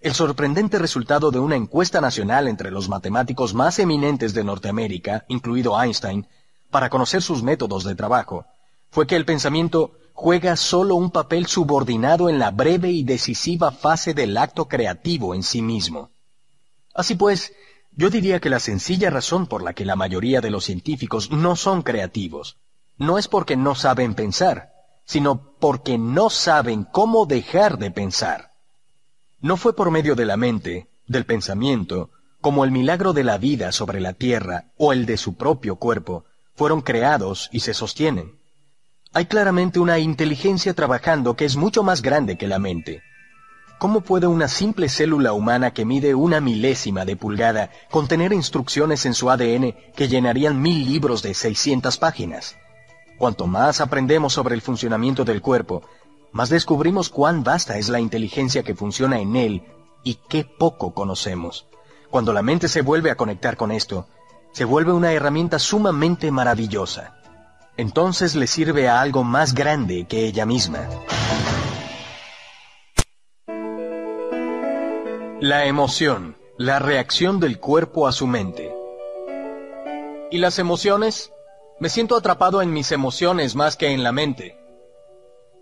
El 0.00 0.12
sorprendente 0.12 0.80
resultado 0.80 1.30
de 1.30 1.38
una 1.38 1.54
encuesta 1.54 2.00
nacional 2.00 2.48
entre 2.48 2.72
los 2.72 2.88
matemáticos 2.88 3.54
más 3.54 3.78
eminentes 3.78 4.34
de 4.34 4.42
Norteamérica, 4.42 5.24
incluido 5.28 5.80
Einstein, 5.80 6.26
para 6.68 6.90
conocer 6.90 7.22
sus 7.22 7.44
métodos 7.44 7.84
de 7.84 7.94
trabajo, 7.94 8.44
fue 8.90 9.06
que 9.06 9.14
el 9.14 9.24
pensamiento 9.24 9.92
juega 10.16 10.56
solo 10.56 10.96
un 10.96 11.10
papel 11.10 11.46
subordinado 11.46 12.30
en 12.30 12.38
la 12.38 12.50
breve 12.50 12.90
y 12.90 13.04
decisiva 13.04 13.70
fase 13.70 14.14
del 14.14 14.36
acto 14.36 14.66
creativo 14.66 15.34
en 15.34 15.42
sí 15.42 15.60
mismo. 15.60 16.10
Así 16.94 17.14
pues, 17.14 17.52
yo 17.92 18.08
diría 18.08 18.40
que 18.40 18.50
la 18.50 18.58
sencilla 18.58 19.10
razón 19.10 19.46
por 19.46 19.62
la 19.62 19.74
que 19.74 19.84
la 19.84 19.94
mayoría 19.94 20.40
de 20.40 20.50
los 20.50 20.64
científicos 20.64 21.30
no 21.30 21.54
son 21.54 21.82
creativos 21.82 22.56
no 22.98 23.18
es 23.18 23.28
porque 23.28 23.56
no 23.56 23.74
saben 23.74 24.14
pensar, 24.14 24.72
sino 25.04 25.52
porque 25.60 25.98
no 25.98 26.30
saben 26.30 26.84
cómo 26.84 27.26
dejar 27.26 27.78
de 27.78 27.90
pensar. 27.90 28.52
No 29.40 29.58
fue 29.58 29.76
por 29.76 29.90
medio 29.90 30.14
de 30.14 30.24
la 30.24 30.38
mente, 30.38 30.88
del 31.06 31.26
pensamiento, 31.26 32.10
como 32.40 32.64
el 32.64 32.70
milagro 32.70 33.12
de 33.12 33.22
la 33.22 33.36
vida 33.36 33.70
sobre 33.70 34.00
la 34.00 34.14
tierra 34.14 34.72
o 34.78 34.94
el 34.94 35.04
de 35.04 35.18
su 35.18 35.34
propio 35.34 35.76
cuerpo, 35.76 36.24
fueron 36.54 36.80
creados 36.80 37.50
y 37.52 37.60
se 37.60 37.74
sostienen. 37.74 38.32
Hay 39.16 39.24
claramente 39.24 39.80
una 39.80 39.98
inteligencia 39.98 40.74
trabajando 40.74 41.36
que 41.36 41.46
es 41.46 41.56
mucho 41.56 41.82
más 41.82 42.02
grande 42.02 42.36
que 42.36 42.46
la 42.46 42.58
mente. 42.58 43.02
¿Cómo 43.78 44.02
puede 44.02 44.26
una 44.26 44.46
simple 44.46 44.90
célula 44.90 45.32
humana 45.32 45.70
que 45.70 45.86
mide 45.86 46.14
una 46.14 46.42
milésima 46.42 47.06
de 47.06 47.16
pulgada 47.16 47.70
contener 47.90 48.34
instrucciones 48.34 49.06
en 49.06 49.14
su 49.14 49.30
ADN 49.30 49.74
que 49.96 50.08
llenarían 50.08 50.60
mil 50.60 50.84
libros 50.84 51.22
de 51.22 51.32
600 51.32 51.96
páginas? 51.96 52.58
Cuanto 53.16 53.46
más 53.46 53.80
aprendemos 53.80 54.34
sobre 54.34 54.54
el 54.54 54.60
funcionamiento 54.60 55.24
del 55.24 55.40
cuerpo, 55.40 55.80
más 56.32 56.50
descubrimos 56.50 57.08
cuán 57.08 57.42
vasta 57.42 57.78
es 57.78 57.88
la 57.88 58.00
inteligencia 58.00 58.64
que 58.64 58.74
funciona 58.74 59.18
en 59.18 59.34
él 59.34 59.62
y 60.04 60.18
qué 60.28 60.44
poco 60.44 60.92
conocemos. 60.92 61.66
Cuando 62.10 62.34
la 62.34 62.42
mente 62.42 62.68
se 62.68 62.82
vuelve 62.82 63.10
a 63.10 63.16
conectar 63.16 63.56
con 63.56 63.72
esto, 63.72 64.08
se 64.52 64.66
vuelve 64.66 64.92
una 64.92 65.14
herramienta 65.14 65.58
sumamente 65.58 66.30
maravillosa. 66.30 67.15
Entonces 67.78 68.34
le 68.34 68.46
sirve 68.46 68.88
a 68.88 69.02
algo 69.02 69.22
más 69.22 69.54
grande 69.54 70.06
que 70.08 70.24
ella 70.24 70.46
misma. 70.46 70.88
La 75.40 75.66
emoción, 75.66 76.38
la 76.56 76.78
reacción 76.78 77.38
del 77.38 77.60
cuerpo 77.60 78.08
a 78.08 78.12
su 78.12 78.26
mente. 78.26 78.74
¿Y 80.30 80.38
las 80.38 80.58
emociones? 80.58 81.32
Me 81.78 81.90
siento 81.90 82.16
atrapado 82.16 82.62
en 82.62 82.72
mis 82.72 82.90
emociones 82.92 83.54
más 83.54 83.76
que 83.76 83.92
en 83.92 84.02
la 84.02 84.12
mente. 84.12 84.58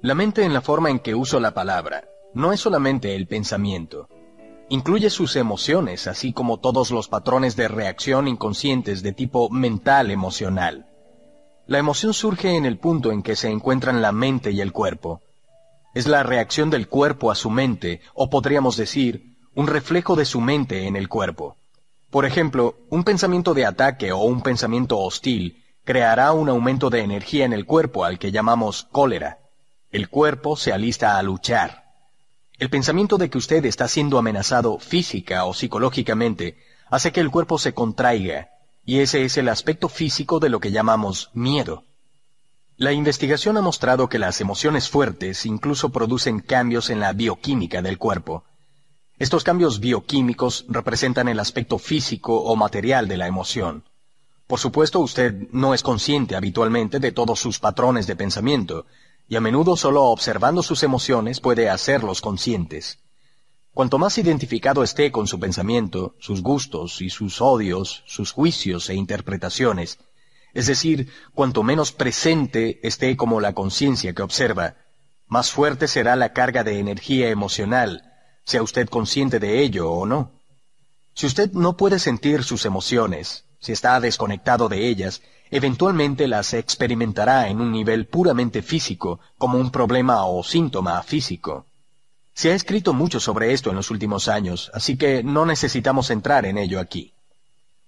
La 0.01 0.15
mente 0.15 0.45
en 0.45 0.55
la 0.55 0.61
forma 0.61 0.91
en 0.91 1.01
que 1.01 1.17
uso 1.17 1.41
la 1.41 1.53
palabra 1.55 2.05
no 2.33 2.53
es 2.53 2.61
solamente 2.61 3.17
el 3.17 3.27
pensamiento. 3.27 4.09
Incluye 4.69 5.11
sus 5.11 5.35
emociones, 5.35 6.07
así 6.07 6.33
como 6.33 6.61
todos 6.61 6.93
los 6.93 7.09
patrones 7.09 7.57
de 7.57 7.67
reacción 7.67 8.29
inconscientes 8.29 9.03
de 9.03 9.13
tipo 9.13 9.51
mental 9.51 10.13
emocional. 10.13 10.94
La 11.67 11.79
emoción 11.79 12.13
surge 12.13 12.57
en 12.57 12.67
el 12.67 12.77
punto 12.77 13.11
en 13.11 13.23
que 13.23 13.37
se 13.37 13.49
encuentran 13.49 14.03
la 14.03 14.13
mente 14.13 14.51
y 14.51 14.61
el 14.61 14.71
cuerpo. 14.71 15.23
Es 15.95 16.07
la 16.07 16.23
reacción 16.23 16.69
del 16.69 16.89
cuerpo 16.89 17.31
a 17.31 17.35
su 17.35 17.49
mente, 17.49 18.03
o 18.13 18.29
podríamos 18.29 18.77
decir, 18.77 19.39
un 19.55 19.67
reflejo 19.67 20.15
de 20.15 20.27
su 20.27 20.43
mente 20.43 20.87
en 20.87 20.95
el 20.95 21.09
cuerpo. 21.09 21.57
Por 22.11 22.27
ejemplo, 22.27 22.77
un 22.91 23.03
pensamiento 23.03 23.55
de 23.55 23.65
ataque 23.65 24.13
o 24.13 24.19
un 24.19 24.43
pensamiento 24.43 24.99
hostil 24.99 25.65
creará 25.85 26.33
un 26.33 26.51
aumento 26.51 26.91
de 26.91 27.01
energía 27.01 27.47
en 27.47 27.55
el 27.55 27.65
cuerpo 27.65 28.05
al 28.05 28.19
que 28.19 28.31
llamamos 28.31 28.87
cólera. 28.93 29.39
El 29.91 30.11
cuerpo 30.11 30.57
se 30.57 30.73
alista 30.73 31.19
a 31.19 31.23
luchar. 31.23 31.85
El 32.59 32.69
pensamiento 32.69 33.17
de 33.17 33.31
que 33.31 33.39
usted 33.39 33.65
está 33.65 33.89
siendo 33.89 34.19
amenazado 34.19 34.79
física 34.79 35.47
o 35.47 35.55
psicológicamente 35.55 36.59
hace 36.91 37.11
que 37.11 37.21
el 37.21 37.31
cuerpo 37.31 37.59
se 37.59 37.73
contraiga, 37.73 38.51
y 38.87 39.01
ese 39.01 39.25
es 39.25 39.37
el 39.37 39.49
aspecto 39.49 39.89
físico 39.89 40.41
de 40.41 40.49
lo 40.49 40.61
que 40.61 40.71
llamamos 40.71 41.31
miedo. 41.33 41.85
La 42.77 42.93
investigación 42.93 43.57
ha 43.57 43.63
mostrado 43.63 44.09
que 44.09 44.19
las 44.19 44.41
emociones 44.41 44.89
fuertes 44.89 45.47
incluso 45.47 45.91
producen 45.91 46.41
cambios 46.41 46.91
en 46.91 47.01
la 47.01 47.13
bioquímica 47.13 47.83
del 47.83 47.99
cuerpo. 47.99 48.45
Estos 49.17 49.45
cambios 49.45 49.79
bioquímicos 49.79 50.65
representan 50.69 51.29
el 51.29 51.39
aspecto 51.39 51.79
físico 51.79 52.43
o 52.43 52.57
material 52.57 53.07
de 53.07 53.17
la 53.17 53.29
emoción. 53.29 53.85
Por 54.49 54.59
supuesto, 54.59 54.99
usted 54.99 55.49
no 55.53 55.73
es 55.73 55.83
consciente 55.83 56.35
habitualmente 56.35 56.99
de 56.99 57.13
todos 57.13 57.39
sus 57.39 57.61
patrones 57.61 58.07
de 58.09 58.17
pensamiento, 58.17 58.87
y 59.29 59.37
a 59.37 59.41
menudo 59.41 59.77
solo 59.77 60.05
observando 60.05 60.63
sus 60.63 60.83
emociones 60.83 61.41
puede 61.41 61.71
hacerlos 61.71 62.21
conscientes. 62.21 62.99
Cuanto 63.75 63.99
más 63.99 64.17
identificado 64.19 64.85
esté 64.85 65.11
con 65.11 65.27
su 65.27 65.41
pensamiento, 65.41 66.15
sus 66.21 66.43
gustos 66.43 67.03
y 67.03 67.11
sus 67.11 67.41
odios, 67.41 68.05
sus 68.07 68.31
juicios 68.31 68.89
e 68.89 68.95
interpretaciones, 68.95 69.99
es 70.53 70.69
decir, 70.69 71.09
cuanto 71.35 71.65
menos 71.65 71.91
presente 71.91 72.79
esté 72.87 73.17
como 73.17 73.41
la 73.41 73.53
conciencia 73.53 74.15
que 74.15 74.23
observa, 74.23 74.77
más 75.27 75.51
fuerte 75.51 75.89
será 75.89 76.15
la 76.15 76.33
carga 76.33 76.63
de 76.63 76.79
energía 76.79 77.31
emocional, 77.31 78.13
sea 78.45 78.63
usted 78.63 78.89
consciente 78.89 79.41
de 79.41 79.63
ello 79.63 79.91
o 79.91 80.07
no. 80.07 80.31
Si 81.15 81.27
usted 81.27 81.51
no 81.51 81.77
puede 81.77 81.99
sentir 81.99 82.45
sus 82.45 82.67
emociones, 82.67 83.45
si 83.59 83.73
está 83.73 83.99
desconectado 83.99 84.69
de 84.69 84.87
ellas, 84.87 85.21
eventualmente 85.51 86.29
las 86.29 86.55
experimentará 86.55 87.49
en 87.49 87.61
un 87.61 87.73
nivel 87.73 88.07
puramente 88.07 88.63
físico, 88.63 89.19
como 89.37 89.59
un 89.59 89.73
problema 89.73 90.25
o 90.27 90.45
síntoma 90.45 91.03
físico. 91.03 91.67
Se 92.35 92.51
ha 92.51 92.55
escrito 92.55 92.93
mucho 92.93 93.21
sobre 93.21 93.53
esto 93.53 93.71
en 93.71 93.77
los 93.77 93.91
últimos 93.91 94.29
años, 94.29 94.71
así 94.75 94.97
que 94.97 95.23
no 95.23 95.47
necesitamos 95.47 96.11
entrar 96.11 96.45
en 96.47 96.59
ello 96.59 96.81
aquí. 96.81 97.15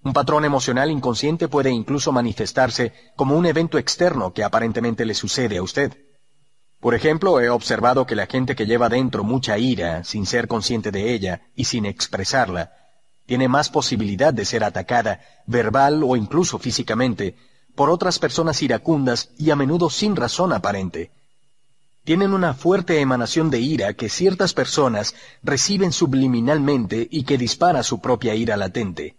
Un 0.03 0.13
patrón 0.13 0.45
emocional 0.45 0.89
inconsciente 0.89 1.49
puede 1.49 1.69
incluso 1.69 2.13
manifestarse 2.13 2.93
como 3.17 3.35
un 3.35 3.45
evento 3.45 3.77
externo 3.77 4.33
que 4.33 4.45
aparentemente 4.45 5.05
le 5.05 5.13
sucede 5.13 5.57
a 5.57 5.63
usted. 5.63 5.97
Por 6.79 6.95
ejemplo, 6.95 7.41
he 7.41 7.49
observado 7.49 8.05
que 8.05 8.15
la 8.15 8.27
gente 8.27 8.55
que 8.55 8.65
lleva 8.65 8.87
dentro 8.87 9.25
mucha 9.25 9.57
ira, 9.57 10.05
sin 10.05 10.25
ser 10.25 10.47
consciente 10.47 10.91
de 10.91 11.13
ella 11.13 11.41
y 11.55 11.65
sin 11.65 11.85
expresarla, 11.85 12.71
tiene 13.25 13.49
más 13.49 13.69
posibilidad 13.69 14.33
de 14.33 14.45
ser 14.45 14.63
atacada, 14.63 15.19
verbal 15.45 16.03
o 16.03 16.15
incluso 16.15 16.57
físicamente, 16.57 17.35
por 17.75 17.89
otras 17.89 18.17
personas 18.17 18.61
iracundas 18.63 19.31
y 19.37 19.51
a 19.51 19.57
menudo 19.57 19.89
sin 19.89 20.15
razón 20.15 20.53
aparente. 20.53 21.11
Tienen 22.07 22.33
una 22.33 22.53
fuerte 22.53 23.01
emanación 23.01 23.49
de 23.49 23.59
ira 23.59 23.93
que 23.93 24.07
ciertas 24.07 24.53
personas 24.53 25.13
reciben 25.43 25.91
subliminalmente 25.91 27.05
y 27.11 27.25
que 27.25 27.37
dispara 27.37 27.83
su 27.83 27.99
propia 27.99 28.33
ira 28.33 28.55
latente. 28.55 29.17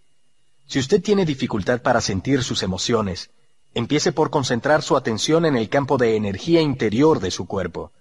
Si 0.66 0.78
usted 0.78 1.02
tiene 1.02 1.26
dificultad 1.26 1.82
para 1.82 2.00
sentir 2.00 2.42
sus 2.42 2.62
emociones, 2.62 3.28
empiece 3.74 4.10
por 4.10 4.30
concentrar 4.30 4.80
su 4.80 4.96
atención 4.96 5.44
en 5.44 5.54
el 5.54 5.68
campo 5.68 5.98
de 5.98 6.16
energía 6.16 6.62
interior 6.62 7.20
de 7.20 7.30
su 7.30 7.46
cuerpo. 7.46 7.92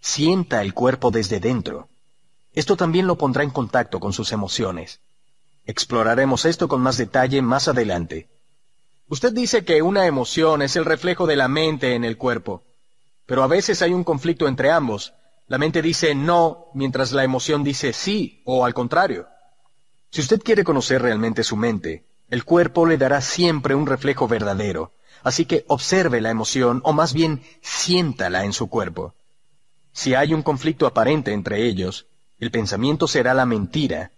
Sienta 0.00 0.62
el 0.62 0.72
cuerpo 0.72 1.10
desde 1.10 1.38
dentro. 1.38 1.90
Esto 2.54 2.74
también 2.74 3.06
lo 3.06 3.18
pondrá 3.18 3.42
en 3.42 3.50
contacto 3.50 4.00
con 4.00 4.14
sus 4.14 4.32
emociones. 4.32 5.00
Exploraremos 5.66 6.46
esto 6.46 6.68
con 6.68 6.80
más 6.80 6.96
detalle 6.96 7.42
más 7.42 7.68
adelante. 7.68 8.30
Usted 9.08 9.34
dice 9.34 9.66
que 9.66 9.82
una 9.82 10.06
emoción 10.06 10.62
es 10.62 10.74
el 10.76 10.86
reflejo 10.86 11.26
de 11.26 11.36
la 11.36 11.48
mente 11.48 11.94
en 11.94 12.06
el 12.06 12.16
cuerpo, 12.16 12.62
pero 13.32 13.44
a 13.44 13.46
veces 13.46 13.80
hay 13.80 13.94
un 13.94 14.04
conflicto 14.04 14.46
entre 14.46 14.70
ambos. 14.70 15.14
La 15.46 15.56
mente 15.56 15.80
dice 15.80 16.14
no, 16.14 16.66
mientras 16.74 17.12
la 17.12 17.24
emoción 17.24 17.64
dice 17.64 17.94
sí, 17.94 18.42
o 18.44 18.66
al 18.66 18.74
contrario. 18.74 19.26
Si 20.10 20.20
usted 20.20 20.42
quiere 20.42 20.64
conocer 20.64 21.00
realmente 21.00 21.42
su 21.42 21.56
mente, 21.56 22.04
el 22.28 22.44
cuerpo 22.44 22.84
le 22.84 22.98
dará 22.98 23.22
siempre 23.22 23.74
un 23.74 23.86
reflejo 23.86 24.28
verdadero, 24.28 24.92
así 25.22 25.46
que 25.46 25.64
observe 25.68 26.20
la 26.20 26.28
emoción 26.28 26.82
o 26.84 26.92
más 26.92 27.14
bien 27.14 27.42
siéntala 27.62 28.44
en 28.44 28.52
su 28.52 28.68
cuerpo. 28.68 29.14
Si 29.94 30.14
hay 30.14 30.34
un 30.34 30.42
conflicto 30.42 30.86
aparente 30.86 31.32
entre 31.32 31.64
ellos, 31.64 32.08
el 32.38 32.50
pensamiento 32.50 33.08
será 33.08 33.32
la 33.32 33.46
mentira, 33.46 34.10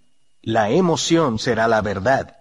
la 0.43 0.71
emoción 0.71 1.39
será 1.39 1.69
la 1.69 1.83
verdad. 1.83 2.37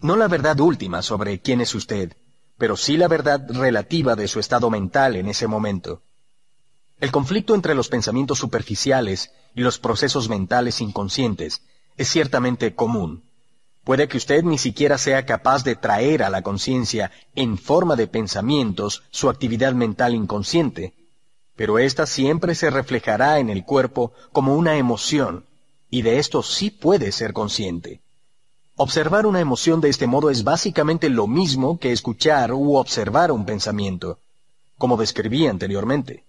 No 0.00 0.16
la 0.16 0.26
verdad 0.26 0.58
última 0.58 1.00
sobre 1.00 1.38
quién 1.40 1.60
es 1.60 1.76
usted, 1.76 2.16
pero 2.62 2.76
sí 2.76 2.96
la 2.96 3.08
verdad 3.08 3.44
relativa 3.48 4.14
de 4.14 4.28
su 4.28 4.38
estado 4.38 4.70
mental 4.70 5.16
en 5.16 5.26
ese 5.26 5.48
momento. 5.48 6.04
El 7.00 7.10
conflicto 7.10 7.56
entre 7.56 7.74
los 7.74 7.88
pensamientos 7.88 8.38
superficiales 8.38 9.32
y 9.52 9.62
los 9.62 9.80
procesos 9.80 10.28
mentales 10.28 10.80
inconscientes 10.80 11.62
es 11.96 12.08
ciertamente 12.08 12.76
común. 12.76 13.24
Puede 13.82 14.06
que 14.06 14.16
usted 14.16 14.44
ni 14.44 14.58
siquiera 14.58 14.96
sea 14.96 15.26
capaz 15.26 15.64
de 15.64 15.74
traer 15.74 16.22
a 16.22 16.30
la 16.30 16.42
conciencia 16.42 17.10
en 17.34 17.58
forma 17.58 17.96
de 17.96 18.06
pensamientos 18.06 19.02
su 19.10 19.28
actividad 19.28 19.72
mental 19.72 20.14
inconsciente, 20.14 20.94
pero 21.56 21.80
ésta 21.80 22.06
siempre 22.06 22.54
se 22.54 22.70
reflejará 22.70 23.40
en 23.40 23.50
el 23.50 23.64
cuerpo 23.64 24.12
como 24.30 24.54
una 24.54 24.76
emoción, 24.76 25.46
y 25.90 26.02
de 26.02 26.20
esto 26.20 26.44
sí 26.44 26.70
puede 26.70 27.10
ser 27.10 27.32
consciente. 27.32 28.02
Observar 28.76 29.26
una 29.26 29.40
emoción 29.40 29.80
de 29.80 29.90
este 29.90 30.06
modo 30.06 30.30
es 30.30 30.44
básicamente 30.44 31.10
lo 31.10 31.26
mismo 31.26 31.78
que 31.78 31.92
escuchar 31.92 32.52
u 32.52 32.76
observar 32.76 33.30
un 33.30 33.44
pensamiento, 33.44 34.20
como 34.78 34.96
describí 34.96 35.46
anteriormente. 35.46 36.24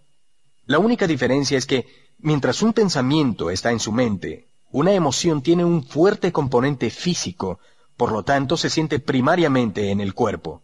La 0.65 0.79
única 0.79 1.07
diferencia 1.07 1.57
es 1.57 1.65
que, 1.65 1.87
mientras 2.19 2.61
un 2.61 2.73
pensamiento 2.73 3.49
está 3.49 3.71
en 3.71 3.79
su 3.79 3.91
mente, 3.91 4.47
una 4.71 4.91
emoción 4.91 5.41
tiene 5.41 5.63
un 5.63 5.83
fuerte 5.83 6.31
componente 6.31 6.89
físico, 6.89 7.59
por 7.95 8.11
lo 8.11 8.23
tanto 8.23 8.57
se 8.57 8.69
siente 8.69 8.99
primariamente 8.99 9.91
en 9.91 10.01
el 10.01 10.13
cuerpo. 10.13 10.63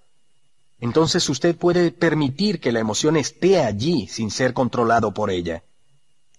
Entonces 0.82 1.28
usted 1.30 1.56
puede 1.56 1.92
permitir 1.92 2.60
que 2.60 2.72
la 2.72 2.80
emoción 2.80 3.18
esté 3.18 3.62
allí 3.62 4.08
sin 4.08 4.32
ser 4.32 4.54
controlado 4.54 5.14
por 5.14 5.30
ella. 5.30 5.64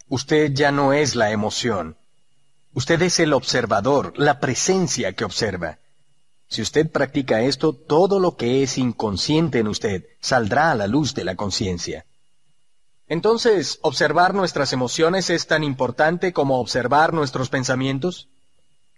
Usted 0.09 0.53
ya 0.53 0.73
no 0.73 0.93
es 0.93 1.15
la 1.15 1.31
emoción. 1.31 1.97
Usted 2.73 3.03
es 3.03 3.19
el 3.19 3.33
observador, 3.33 4.13
la 4.17 4.39
presencia 4.39 5.13
que 5.13 5.25
observa. 5.25 5.79
Si 6.49 6.63
usted 6.63 6.91
practica 6.91 7.43
esto, 7.43 7.73
todo 7.73 8.21
lo 8.21 8.37
que 8.37 8.63
es 8.63 8.79
inconsciente 8.79 9.59
en 9.59 9.69
usted 9.69 10.05
saldrá 10.21 10.73
a 10.73 10.75
la 10.75 10.87
luz 10.87 11.15
de 11.15 11.25
la 11.25 11.37
conciencia. 11.37 12.07
Entonces, 13.09 13.79
¿observar 13.83 14.35
nuestras 14.35 14.73
emociones 14.73 15.31
es 15.31 15.49
tan 15.49 15.65
importante 15.65 16.33
como 16.33 16.61
observar 16.61 17.13
nuestros 17.13 17.49
pensamientos? 17.49 18.29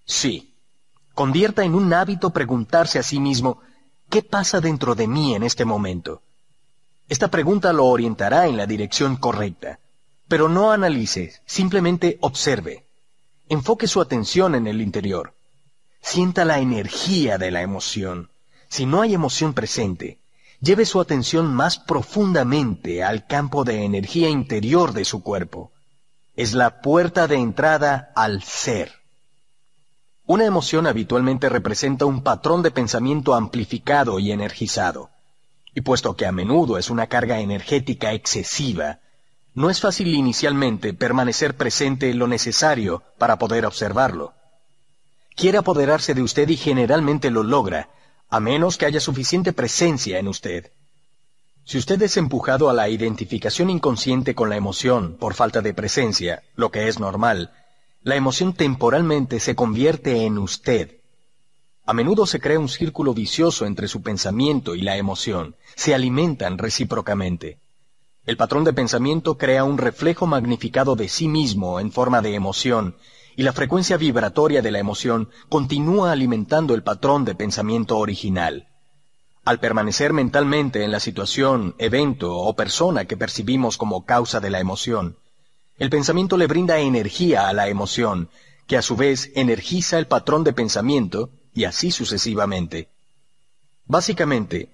Sí. 0.05 0.55
Convierta 1.14 1.64
en 1.64 1.75
un 1.75 1.93
hábito 1.95 2.31
preguntarse 2.31 2.99
a 2.99 3.03
sí 3.03 3.20
mismo, 3.20 3.61
¿qué 4.11 4.23
pasa 4.23 4.61
dentro 4.61 4.95
de 4.95 5.09
mí 5.09 5.35
en 5.35 5.43
este 5.43 5.64
momento? 5.64 6.23
Esta 7.09 7.29
pregunta 7.29 7.73
lo 7.73 7.87
orientará 7.87 8.47
en 8.47 8.57
la 8.57 8.66
dirección 8.66 9.16
correcta. 9.16 9.79
Pero 10.29 10.49
no 10.49 10.73
analice, 10.73 11.35
simplemente 11.47 12.18
observe. 12.20 12.87
Enfoque 13.53 13.87
su 13.87 14.01
atención 14.01 14.55
en 14.55 14.67
el 14.67 14.81
interior. 14.81 15.35
Sienta 16.01 16.47
la 16.47 16.61
energía 16.61 17.37
de 17.37 17.51
la 17.51 17.61
emoción. 17.61 18.31
Si 18.71 18.87
no 18.87 19.03
hay 19.03 19.13
emoción 19.13 19.53
presente, 19.53 20.21
lleve 20.63 20.87
su 20.87 21.03
atención 21.03 21.53
más 21.53 21.79
profundamente 21.79 23.05
al 23.05 23.27
campo 23.27 23.65
de 23.65 23.85
energía 23.85 24.31
interior 24.31 24.95
de 24.95 25.05
su 25.05 25.23
cuerpo. 25.23 25.71
Es 26.35 26.55
la 26.55 26.81
puerta 26.81 27.29
de 27.29 27.37
entrada 27.37 28.11
al 28.17 28.43
ser. 28.43 28.91
Una 30.25 30.47
emoción 30.47 30.87
habitualmente 30.87 31.51
representa 31.51 32.07
un 32.07 32.23
patrón 32.23 32.63
de 32.63 32.71
pensamiento 32.71 33.35
amplificado 33.35 34.19
y 34.19 34.33
energizado. 34.33 35.11
Y 35.75 35.83
puesto 35.83 36.17
que 36.17 36.25
a 36.25 36.33
menudo 36.33 36.79
es 36.79 36.89
una 36.89 37.07
carga 37.07 37.41
energética 37.41 38.15
excesiva, 38.15 39.01
no 39.55 39.69
es 39.69 39.81
fácil 39.81 40.15
inicialmente 40.15 40.95
permanecer 40.95 41.57
presente 41.57 42.15
lo 42.15 42.27
necesario 42.27 43.03
para 43.19 43.39
poder 43.39 43.67
observarlo. 43.67 44.33
Quiere 45.35 45.59
apoderarse 45.59 46.15
de 46.15 46.23
usted 46.23 46.49
y 46.49 46.57
generalmente 46.57 47.31
lo 47.31 47.43
logra, 47.43 47.91
a 48.29 48.41
menos 48.41 48.79
que 48.79 48.87
haya 48.87 49.01
suficiente 49.01 49.53
presencia 49.53 50.19
en 50.19 50.29
usted. 50.29 50.73
Si 51.65 51.79
usted 51.79 52.01
es 52.03 52.17
empujado 52.17 52.71
a 52.71 52.73
la 52.73 52.89
identificación 52.89 53.71
inconsciente 53.71 54.35
con 54.35 54.49
la 54.49 54.57
emoción 54.57 55.17
por 55.19 55.35
falta 55.35 55.61
de 55.61 55.75
presencia, 55.75 56.43
lo 56.57 56.71
que 56.71 56.89
es 56.89 56.99
normal, 56.99 57.53
la 58.03 58.17
emoción 58.17 58.53
temporalmente 58.53 59.39
se 59.39 59.55
convierte 59.55 60.25
en 60.25 60.39
usted. 60.39 60.97
A 61.85 61.93
menudo 61.93 62.27
se 62.27 62.41
crea 62.41 62.59
un 62.59 62.69
círculo 62.69 63.15
vicioso 63.15 63.65
entre 63.67 63.87
su 63.87 64.03
pensamiento 64.03 64.75
y 64.75 64.83
la 64.83 64.97
emoción, 64.97 65.57
se 65.77 65.95
alimentan 65.95 66.59
recíprocamente. 66.59 67.62
El 68.25 68.37
patrón 68.37 68.62
de 68.62 68.73
pensamiento 68.73 69.37
crea 69.37 69.64
un 69.64 69.79
reflejo 69.79 70.27
magnificado 70.27 70.95
de 70.95 71.09
sí 71.09 71.27
mismo 71.27 71.81
en 71.81 71.91
forma 71.91 72.23
de 72.23 72.35
emoción, 72.35 72.95
y 73.35 73.43
la 73.43 73.53
frecuencia 73.53 73.97
vibratoria 73.97 74.62
de 74.62 74.70
la 74.70 74.79
emoción 74.79 75.29
continúa 75.49 76.12
alimentando 76.12 76.75
el 76.75 76.85
patrón 76.85 77.25
de 77.25 77.35
pensamiento 77.35 77.99
original. 77.99 78.68
Al 79.45 79.59
permanecer 79.59 80.12
mentalmente 80.12 80.85
en 80.85 80.93
la 80.93 81.01
situación, 81.01 81.75
evento 81.79 82.37
o 82.37 82.55
persona 82.55 83.07
que 83.07 83.16
percibimos 83.16 83.77
como 83.77 84.05
causa 84.05 84.39
de 84.39 84.51
la 84.51 84.61
emoción, 84.61 85.16
el 85.79 85.91
pensamiento 85.91 86.37
le 86.37 86.47
brinda 86.47 86.79
energía 86.79 87.49
a 87.49 87.53
la 87.53 87.66
emoción, 87.66 88.29
que 88.68 88.77
a 88.77 88.83
su 88.83 88.95
vez 88.95 89.33
energiza 89.35 89.99
el 89.99 90.07
patrón 90.07 90.45
de 90.45 90.53
pensamiento, 90.53 91.31
y 91.55 91.64
así 91.64 91.91
sucesivamente. 91.91 92.89
Básicamente, 93.87 94.68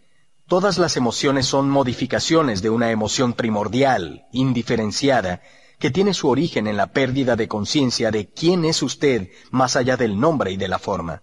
todas 0.49 0.79
las 0.79 0.97
emociones 0.97 1.47
son 1.47 1.69
modificaciones 1.69 2.63
de 2.63 2.71
una 2.71 2.91
emoción 2.91 3.35
primordial, 3.35 4.25
indiferenciada, 4.33 5.43
que 5.79 5.91
tiene 5.91 6.15
su 6.15 6.29
origen 6.29 6.67
en 6.67 6.77
la 6.77 6.89
pérdida 6.89 7.37
de 7.37 7.47
conciencia 7.47 8.11
de 8.11 8.27
quién 8.27 8.65
es 8.65 8.83
usted 8.83 9.29
más 9.51 9.77
allá 9.77 9.97
del 9.97 10.19
nombre 10.19 10.51
y 10.51 10.57
de 10.57 10.67
la 10.67 10.79
forma. 10.79 11.23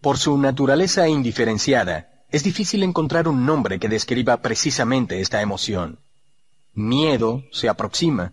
Por 0.00 0.16
su 0.16 0.38
naturaleza 0.38 1.08
indiferenciada, 1.08 2.08
es 2.30 2.44
difícil 2.44 2.84
encontrar 2.84 3.26
un 3.26 3.44
nombre 3.44 3.78
que 3.78 3.88
describa 3.88 4.36
precisamente 4.38 5.20
esta 5.20 5.42
emoción. 5.42 5.98
Miedo 6.74 7.42
se 7.50 7.68
aproxima, 7.68 8.32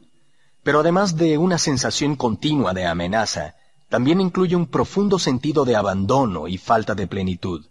pero 0.63 0.81
además 0.81 1.17
de 1.17 1.37
una 1.37 1.57
sensación 1.57 2.15
continua 2.15 2.73
de 2.73 2.85
amenaza, 2.85 3.55
también 3.89 4.21
incluye 4.21 4.55
un 4.55 4.67
profundo 4.67 5.17
sentido 5.17 5.65
de 5.65 5.75
abandono 5.75 6.47
y 6.47 6.57
falta 6.57 6.93
de 6.93 7.07
plenitud. 7.07 7.65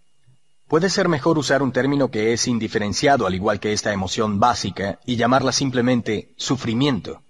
Puede 0.67 0.89
ser 0.89 1.09
mejor 1.09 1.37
usar 1.37 1.61
un 1.61 1.71
término 1.71 2.09
que 2.09 2.33
es 2.33 2.47
indiferenciado 2.47 3.27
al 3.27 3.35
igual 3.35 3.59
que 3.59 3.71
esta 3.71 3.93
emoción 3.93 4.39
básica 4.39 4.99
y 5.05 5.15
llamarla 5.15 5.51
simplemente 5.51 6.33
sufrimiento. 6.37 7.21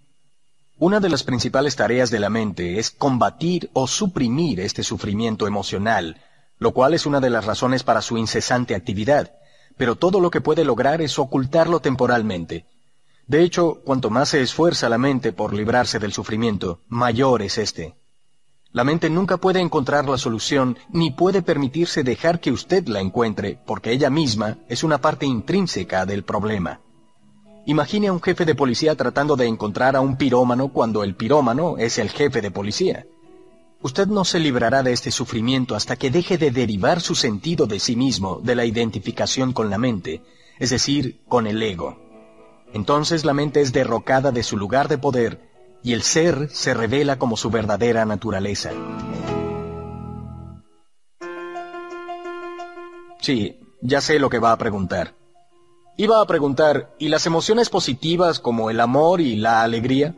Una 0.78 1.02
de 1.02 1.10
las 1.10 1.24
principales 1.24 1.76
tareas 1.76 2.10
de 2.12 2.20
la 2.20 2.30
mente 2.30 2.80
es 2.80 2.92
combatir 2.92 3.70
o 3.74 3.88
suprimir 3.88 4.62
este 4.62 4.84
sufrimiento 4.84 5.48
emocional, 5.48 6.22
lo 6.60 6.72
cual 6.72 6.94
es 6.94 7.06
una 7.06 7.20
de 7.20 7.30
las 7.30 7.44
razones 7.44 7.84
para 7.84 8.02
su 8.02 8.18
incesante 8.18 8.74
actividad, 8.74 9.34
pero 9.76 9.98
todo 9.98 10.22
lo 10.22 10.32
que 10.32 10.40
puede 10.40 10.64
lograr 10.64 11.02
es 11.02 11.20
ocultarlo 11.20 11.82
temporalmente. 11.82 12.66
De 13.28 13.42
hecho, 13.42 13.82
cuanto 13.84 14.10
más 14.10 14.30
se 14.30 14.42
esfuerza 14.42 14.88
la 14.88 14.98
mente 14.98 15.34
por 15.34 15.54
librarse 15.54 16.00
del 16.00 16.14
sufrimiento, 16.14 16.80
mayor 16.88 17.42
es 17.42 17.58
este. 17.58 17.96
La 18.76 18.84
mente 18.84 19.10
nunca 19.10 19.38
puede 19.38 19.62
encontrar 19.62 20.10
la 20.10 20.18
solución 20.18 20.78
ni 20.90 21.10
puede 21.10 21.42
permitirse 21.42 22.04
dejar 22.04 22.42
que 22.42 22.52
usted 22.52 22.86
la 22.90 23.00
encuentre, 23.00 23.58
porque 23.66 23.94
ella 23.94 24.10
misma 24.10 24.58
es 24.68 24.84
una 24.84 24.98
parte 25.00 25.26
intrínseca 25.26 26.06
del 26.06 26.26
problema. 26.26 26.82
Imagine 27.68 28.10
a 28.10 28.12
un 28.12 28.22
jefe 28.22 28.44
de 28.44 28.54
policía 28.54 28.94
tratando 28.96 29.38
de 29.38 29.46
encontrar 29.46 29.96
a 29.96 30.02
un 30.02 30.18
pirómano 30.18 30.74
cuando 30.74 31.06
el 31.06 31.16
pirómano 31.16 31.78
es 31.78 31.98
el 32.00 32.10
jefe 32.10 32.42
de 32.42 32.52
policía. 32.52 33.06
Usted 33.82 34.08
no 34.08 34.26
se 34.26 34.40
librará 34.40 34.84
de 34.84 34.92
este 34.92 35.10
sufrimiento 35.10 35.74
hasta 35.74 35.96
que 35.96 36.12
deje 36.12 36.38
de 36.38 36.52
derivar 36.52 37.00
su 37.00 37.16
sentido 37.16 37.68
de 37.68 37.80
sí 37.80 37.96
mismo 37.96 38.42
de 38.44 38.56
la 38.56 38.66
identificación 38.66 39.54
con 39.54 39.70
la 39.70 39.78
mente, 39.78 40.22
es 40.60 40.72
decir, 40.72 41.22
con 41.30 41.48
el 41.48 41.64
ego. 41.64 41.98
Entonces 42.74 43.24
la 43.24 43.34
mente 43.34 43.62
es 43.62 43.72
derrocada 43.72 44.34
de 44.34 44.44
su 44.44 44.58
lugar 44.58 44.90
de 44.90 44.98
poder 44.98 45.55
y 45.84 45.94
el 45.94 46.02
ser 46.02 46.50
se 46.52 46.74
revela 46.74 47.18
como 47.18 47.38
su 47.38 47.50
verdadera 47.50 48.06
naturaleza. 48.06 48.72
Sí, 53.22 53.60
ya 53.82 54.02
sé 54.02 54.20
lo 54.20 54.30
que 54.30 54.40
va 54.40 54.52
a 54.52 54.58
preguntar. 54.58 55.14
Iba 55.98 56.22
a 56.22 56.28
preguntar, 56.28 56.94
¿y 57.00 57.08
las 57.08 57.26
emociones 57.26 57.70
positivas 57.70 58.40
como 58.40 58.70
el 58.70 58.80
amor 58.80 59.22
y 59.22 59.36
la 59.36 59.64
alegría? 59.64 60.14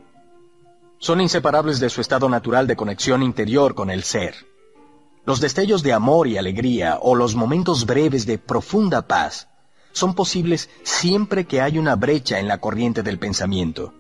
Son 1.00 1.22
inseparables 1.22 1.80
de 1.80 1.90
su 1.90 2.02
estado 2.02 2.28
natural 2.28 2.66
de 2.66 2.76
conexión 2.76 3.22
interior 3.22 3.76
con 3.76 3.92
el 3.92 4.04
ser. 4.04 4.36
Los 5.24 5.40
destellos 5.40 5.84
de 5.84 5.94
amor 5.94 6.28
y 6.28 6.38
alegría 6.38 6.98
o 7.02 7.14
los 7.14 7.36
momentos 7.36 7.86
breves 7.86 8.26
de 8.26 8.40
profunda 8.40 9.08
paz 9.08 9.50
son 9.92 10.16
posibles 10.16 10.70
siempre 10.84 11.46
que 11.46 11.62
hay 11.62 11.78
una 11.78 11.96
brecha 11.96 12.40
en 12.40 12.48
la 12.48 12.60
corriente 12.60 13.04
del 13.04 13.20
pensamiento. 13.20 13.94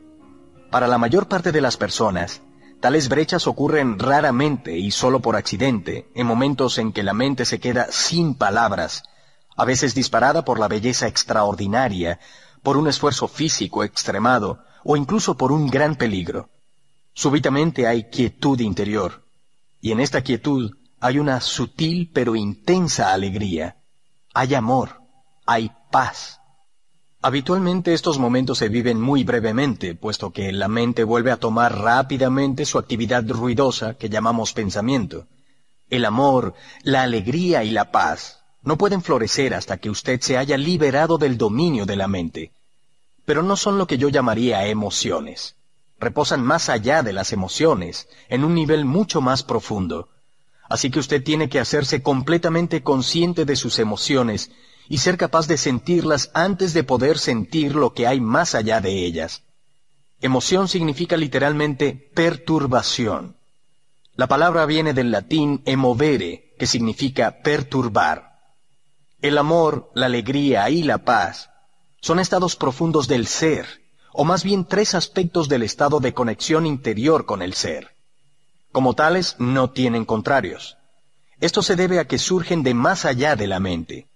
Para 0.72 0.88
la 0.88 0.98
mayor 0.98 1.28
parte 1.28 1.52
de 1.52 1.62
las 1.62 1.78
personas, 1.78 2.42
tales 2.82 3.10
brechas 3.10 3.48
ocurren 3.48 4.00
raramente 4.00 4.78
y 4.78 4.92
solo 4.92 5.22
por 5.22 5.36
accidente, 5.36 6.10
en 6.14 6.28
momentos 6.28 6.78
en 6.78 6.92
que 6.92 7.04
la 7.04 7.14
mente 7.14 7.46
se 7.46 7.60
queda 7.60 7.88
sin 7.90 8.36
palabras 8.36 9.04
a 9.58 9.66
veces 9.66 9.96
disparada 9.96 10.46
por 10.46 10.60
la 10.60 10.68
belleza 10.68 11.08
extraordinaria, 11.08 12.20
por 12.62 12.78
un 12.78 12.88
esfuerzo 12.88 13.28
físico 13.28 13.84
extremado 13.84 14.64
o 14.84 14.96
incluso 14.96 15.36
por 15.36 15.52
un 15.52 15.68
gran 15.68 15.96
peligro. 15.96 16.50
Súbitamente 17.14 17.88
hay 17.88 18.10
quietud 18.10 18.60
interior, 18.60 19.26
y 19.82 19.92
en 19.92 20.00
esta 20.00 20.22
quietud 20.22 20.78
hay 21.00 21.18
una 21.18 21.42
sutil 21.42 22.12
pero 22.14 22.36
intensa 22.36 23.12
alegría. 23.12 23.78
Hay 24.34 24.54
amor, 24.54 25.02
hay 25.48 25.72
paz. 25.92 26.40
Habitualmente 27.22 27.94
estos 27.94 28.20
momentos 28.20 28.60
se 28.60 28.70
viven 28.70 29.02
muy 29.02 29.24
brevemente, 29.24 29.96
puesto 29.96 30.32
que 30.32 30.52
la 30.52 30.68
mente 30.68 31.04
vuelve 31.04 31.32
a 31.32 31.38
tomar 31.38 31.76
rápidamente 31.80 32.64
su 32.66 32.78
actividad 32.78 33.28
ruidosa 33.28 33.96
que 33.96 34.10
llamamos 34.10 34.54
pensamiento. 34.54 35.26
El 35.90 36.06
amor, 36.06 36.54
la 36.84 37.02
alegría 37.02 37.64
y 37.64 37.72
la 37.72 37.92
paz 37.92 38.42
no 38.62 38.78
pueden 38.78 39.02
florecer 39.02 39.54
hasta 39.56 39.78
que 39.78 39.90
usted 39.90 40.22
se 40.22 40.38
haya 40.38 40.58
liberado 40.58 41.18
del 41.18 41.38
dominio 41.38 41.86
de 41.86 41.96
la 41.96 42.08
mente. 42.08 42.52
Pero 43.26 43.42
no 43.42 43.58
son 43.58 43.78
lo 43.78 43.88
que 43.88 43.98
yo 43.98 44.10
llamaría 44.10 44.68
emociones. 44.68 45.56
Reposan 46.00 46.44
más 46.44 46.70
allá 46.70 47.02
de 47.02 47.14
las 47.14 47.34
emociones, 47.34 48.08
en 48.30 48.44
un 48.44 48.54
nivel 48.54 48.86
mucho 48.86 49.22
más 49.22 49.42
profundo. 49.42 50.10
Así 50.70 50.92
que 50.92 51.00
usted 51.00 51.24
tiene 51.24 51.50
que 51.50 51.60
hacerse 51.60 52.04
completamente 52.04 52.84
consciente 52.84 53.46
de 53.46 53.56
sus 53.56 53.80
emociones 53.80 54.52
y 54.90 55.00
ser 55.00 55.18
capaz 55.18 55.48
de 55.48 55.58
sentirlas 55.58 56.32
antes 56.34 56.74
de 56.74 56.84
poder 56.84 57.18
sentir 57.18 57.76
lo 57.76 57.94
que 57.94 58.08
hay 58.08 58.20
más 58.22 58.56
allá 58.56 58.80
de 58.82 59.06
ellas. 59.06 59.44
Emoción 60.22 60.68
significa 60.68 61.18
literalmente 61.18 61.94
perturbación. 62.16 63.36
La 64.16 64.28
palabra 64.28 64.66
viene 64.66 64.94
del 64.94 65.12
latín 65.12 65.62
emovere, 65.66 66.56
que 66.58 66.66
significa 66.66 67.42
perturbar. 67.44 68.40
El 69.22 69.38
amor, 69.38 69.92
la 69.94 70.08
alegría 70.08 70.70
y 70.70 70.84
la 70.84 71.00
paz 71.00 71.50
son 72.02 72.20
estados 72.20 72.56
profundos 72.56 73.08
del 73.08 73.28
ser, 73.28 73.66
o 74.14 74.24
más 74.26 74.44
bien 74.44 74.66
tres 74.66 74.96
aspectos 74.96 75.50
del 75.50 75.64
estado 75.64 76.00
de 76.00 76.14
conexión 76.14 76.66
interior 76.66 77.26
con 77.26 77.42
el 77.42 77.54
ser. 77.54 77.96
Como 78.72 78.96
tales, 78.96 79.36
no 79.38 79.70
tienen 79.70 80.06
contrarios. 80.06 80.78
Esto 81.40 81.62
se 81.62 81.76
debe 81.76 82.00
a 82.00 82.06
que 82.06 82.18
surgen 82.18 82.64
de 82.64 82.74
más 82.74 83.06
allá 83.06 83.36
de 83.36 83.48
la 83.48 83.60
mente. 83.60 84.08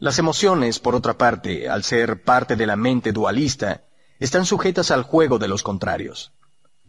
Las 0.00 0.18
emociones, 0.18 0.78
por 0.78 0.94
otra 0.94 1.18
parte, 1.18 1.68
al 1.68 1.84
ser 1.84 2.22
parte 2.22 2.56
de 2.56 2.66
la 2.66 2.74
mente 2.74 3.12
dualista, 3.12 3.82
están 4.18 4.46
sujetas 4.46 4.90
al 4.90 5.02
juego 5.02 5.38
de 5.38 5.46
los 5.46 5.62
contrarios. 5.62 6.32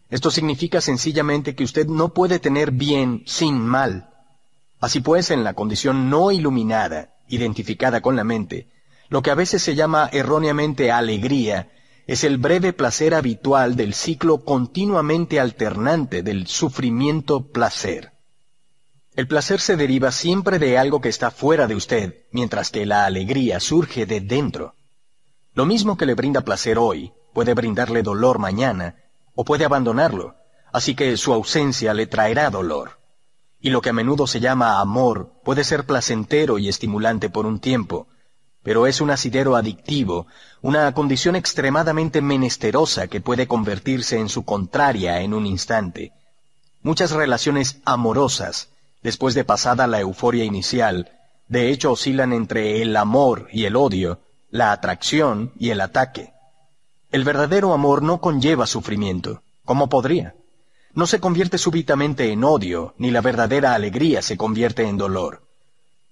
Esto 0.09 0.32
significa 0.32 0.80
sencillamente 0.80 1.53
que 1.53 1.66
usted 1.66 1.88
no 1.88 2.14
puede 2.14 2.39
tener 2.39 2.72
bien 2.72 3.24
sin 3.26 3.59
mal. 3.59 4.09
Así 4.80 5.01
pues, 5.01 5.30
en 5.30 5.43
la 5.43 5.55
condición 5.55 6.09
no 6.09 6.32
iluminada, 6.32 7.14
identificada 7.28 7.99
con 7.99 8.16
la 8.16 8.24
mente, 8.24 8.70
lo 9.09 9.22
que 9.22 9.32
a 9.32 9.36
veces 9.36 9.62
se 9.62 9.76
llama 9.76 10.09
erróneamente 10.14 10.89
alegría, 10.89 11.70
es 12.07 12.24
el 12.24 12.38
breve 12.38 12.72
placer 12.72 13.14
habitual 13.14 13.76
del 13.76 13.93
ciclo 13.93 14.45
continuamente 14.45 15.41
alternante 15.41 16.24
del 16.24 16.47
sufrimiento-placer. 16.47 18.14
El 19.16 19.28
placer 19.28 19.59
se 19.59 19.76
deriva 19.76 20.12
siempre 20.12 20.57
de 20.59 20.78
algo 20.78 21.01
que 21.01 21.09
está 21.09 21.32
fuera 21.32 21.68
de 21.68 21.76
usted, 21.76 22.26
mientras 22.32 22.70
que 22.70 22.86
la 22.86 23.05
alegría 23.05 23.59
surge 23.59 24.05
de 24.05 24.22
dentro. 24.22 24.76
Lo 25.53 25.66
mismo 25.66 25.97
que 25.97 26.05
le 26.05 26.14
brinda 26.14 26.41
placer 26.41 26.78
hoy, 26.78 27.12
puede 27.34 27.53
brindarle 27.53 28.03
dolor 28.03 28.39
mañana, 28.39 28.95
o 29.36 29.43
puede 29.43 29.66
abandonarlo, 29.66 30.36
así 30.72 30.95
que 30.95 31.18
su 31.18 31.34
ausencia 31.34 31.93
le 31.93 32.07
traerá 32.07 32.49
dolor 32.49 33.01
y 33.62 33.70
lo 33.70 33.82
que 33.82 33.91
a 33.91 33.93
menudo 33.93 34.26
se 34.26 34.39
llama 34.39 34.80
amor 34.80 35.34
puede 35.43 35.64
ser 35.64 35.86
placentero 35.86 36.57
y 36.57 36.68
estimulante 36.68 37.30
por 37.30 37.45
un 37.45 37.59
tiempo, 37.59 38.07
pero 38.64 38.88
es 38.88 39.01
un 39.01 39.12
asidero 39.12 39.55
adictivo, 39.55 40.26
una 40.62 40.91
condición 40.93 41.36
extremadamente 41.36 42.22
menesterosa 42.22 43.07
que 43.07 43.22
puede 43.22 43.47
convertirse 43.47 44.20
en 44.20 44.30
su 44.30 44.43
contraria 44.43 45.22
en 45.22 45.34
un 45.34 45.45
instante. 45.45 46.12
Muchas 46.82 47.12
relaciones 47.12 47.80
amorosas, 47.86 48.70
después 49.04 49.34
de 49.36 49.43
pasada 49.43 49.88
la 49.88 49.99
euforia 49.99 50.43
inicial, 50.43 51.12
de 51.47 51.70
hecho 51.70 51.91
oscilan 51.91 52.34
entre 52.34 52.82
el 52.82 52.95
amor 52.95 53.47
y 53.52 53.66
el 53.66 53.76
odio, 53.76 54.20
la 54.49 54.72
atracción 54.72 55.52
y 55.58 55.70
el 55.70 55.82
ataque. 55.82 56.34
El 57.12 57.24
verdadero 57.24 57.74
amor 57.74 58.04
no 58.04 58.22
conlleva 58.22 58.68
sufrimiento. 58.68 59.43
¿Cómo 59.66 59.89
podría? 59.89 60.36
no 60.93 61.08
se 61.08 61.20
convierte 61.20 61.58
súbitamente 61.58 62.32
en 62.32 62.43
odio, 62.43 62.93
ni 62.97 63.12
la 63.12 63.22
verdadera 63.22 63.74
alegría 63.74 64.22
se 64.22 64.38
convierte 64.38 64.84
en 64.84 64.97
dolor. 64.97 65.43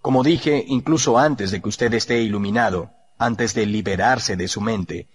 Como 0.02 0.24
dije, 0.24 0.64
incluso 0.68 1.18
antes 1.18 1.52
de 1.52 1.62
que 1.62 1.70
usted 1.70 1.94
esté 1.94 2.22
iluminado, 2.22 2.92
antes 3.18 3.54
de 3.54 3.66
liberarse 3.66 4.38
de 4.38 4.48
su 4.48 4.62
mente, 4.62 5.08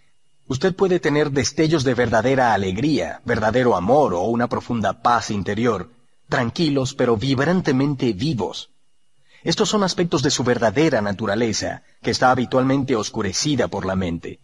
usted 0.47 0.75
puede 0.75 1.01
tener 1.01 1.31
destellos 1.31 1.85
de 1.85 1.95
verdadera 1.95 2.53
alegría, 2.53 3.23
verdadero 3.25 3.77
amor 3.77 4.13
o 4.13 4.23
una 4.25 4.49
profunda 4.49 5.01
paz 5.01 5.31
interior, 5.31 5.89
tranquilos 6.29 6.95
pero 6.95 7.17
vibrantemente 7.17 8.13
vivos. 8.13 8.71
Estos 9.43 9.69
son 9.69 9.83
aspectos 9.83 10.23
de 10.23 10.31
su 10.31 10.43
verdadera 10.45 11.03
naturaleza, 11.03 11.83
que 12.03 12.11
está 12.11 12.31
habitualmente 12.31 12.97
oscurecida 12.97 13.69
por 13.69 13.85
la 13.85 13.95
mente. 13.95 14.41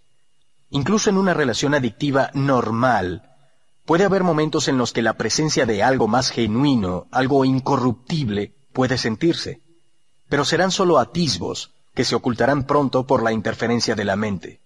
Incluso 0.70 1.11
en 1.11 1.16
una 1.16 1.35
relación 1.35 1.74
adictiva 1.74 2.31
normal, 2.35 3.31
Puede 3.91 4.05
haber 4.05 4.22
momentos 4.22 4.68
en 4.68 4.78
los 4.78 4.93
que 4.93 5.03
la 5.03 5.14
presencia 5.14 5.66
de 5.66 5.83
algo 5.83 6.07
más 6.07 6.31
genuino, 6.31 7.09
algo 7.11 7.45
incorruptible, 7.45 8.53
puede 8.72 8.97
sentirse, 8.97 9.62
pero 10.28 10.45
serán 10.45 10.70
solo 10.70 11.01
atisbos 11.01 11.72
que 11.93 12.05
se 12.05 12.14
ocultarán 12.14 12.68
pronto 12.68 13.05
por 13.05 13.24
la 13.24 13.33
interferencia 13.33 13.97
de 13.97 14.05
la 14.05 14.14
mente. 14.14 14.61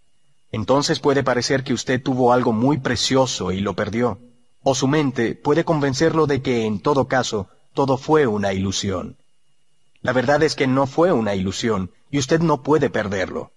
Entonces 0.52 1.00
puede 1.00 1.22
parecer 1.24 1.64
que 1.64 1.72
usted 1.72 2.02
tuvo 2.02 2.34
algo 2.34 2.52
muy 2.52 2.76
precioso 2.76 3.50
y 3.50 3.60
lo 3.60 3.74
perdió, 3.74 4.18
o 4.64 4.74
su 4.74 4.88
mente 4.88 5.34
puede 5.34 5.64
convencerlo 5.64 6.26
de 6.26 6.42
que 6.42 6.64
en 6.64 6.80
todo 6.80 7.06
caso 7.06 7.48
todo 7.74 7.96
fue 7.96 8.26
una 8.26 8.52
ilusión. 8.52 9.18
La 10.00 10.12
verdad 10.12 10.42
es 10.42 10.54
que 10.54 10.66
no 10.66 10.86
fue 10.86 11.12
una 11.12 11.34
ilusión 11.34 11.90
y 12.10 12.18
usted 12.18 12.40
no 12.40 12.62
puede 12.62 12.90
perderlo. 12.90 13.52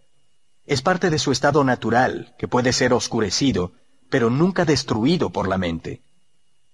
Es 0.66 0.82
parte 0.82 1.10
de 1.10 1.18
su 1.18 1.32
estado 1.32 1.64
natural, 1.64 2.36
que 2.38 2.48
puede 2.48 2.74
ser 2.74 2.94
oscurecido, 2.94 3.72
pero 4.10 4.30
nunca 4.30 4.66
destruido 4.66 5.30
por 5.30 5.48
la 5.48 5.58
mente. 5.58 6.02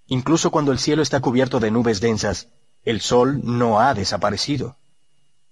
Incluso 0.08 0.50
cuando 0.50 0.72
el 0.72 0.80
cielo 0.80 1.04
está 1.04 1.20
cubierto 1.22 1.60
de 1.60 1.72
nubes 1.72 2.02
densas, 2.02 2.50
el 2.84 3.02
sol 3.02 3.42
no 3.44 3.80
ha 3.80 3.94
desaparecido. 3.94 4.78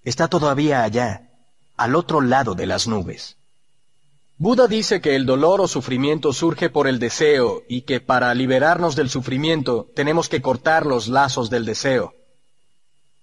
Está 0.04 0.28
todavía 0.28 0.84
allá, 0.84 1.30
al 1.78 1.96
otro 1.96 2.20
lado 2.20 2.56
de 2.56 2.66
las 2.66 2.88
nubes. 2.88 3.38
Buda 4.42 4.68
dice 4.68 5.02
que 5.02 5.16
el 5.16 5.28
dolor 5.28 5.62
o 5.62 5.68
sufrimiento 5.68 6.34
surge 6.34 6.72
por 6.72 6.88
el 6.88 6.98
deseo 6.98 7.62
y 7.70 7.84
que 7.84 8.02
para 8.02 8.34
liberarnos 8.34 8.96
del 8.96 9.08
sufrimiento 9.08 9.88
tenemos 9.94 10.30
que 10.30 10.42
cortar 10.42 10.88
los 10.88 11.08
lazos 11.10 11.52
del 11.52 11.64
deseo. 11.64 12.16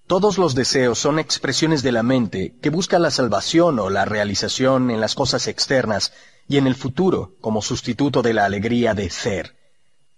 Todos 0.07 0.39
los 0.39 0.55
deseos 0.55 1.01
son 1.01 1.19
expresiones 1.19 1.83
de 1.83 1.91
la 1.91 2.05
mente 2.05 2.55
que 2.62 2.71
busca 2.71 3.01
la 3.01 3.11
salvación 3.11 3.81
o 3.81 3.91
la 3.91 4.05
realización 4.05 4.93
en 4.93 5.01
las 5.01 5.16
cosas 5.16 5.49
externas 5.49 6.12
y 6.47 6.57
en 6.57 6.69
el 6.69 6.77
futuro 6.77 7.33
como 7.41 7.62
sustituto 7.62 8.23
de 8.23 8.35
la 8.35 8.45
alegría 8.45 8.95
de 8.95 9.11
ser. 9.11 9.57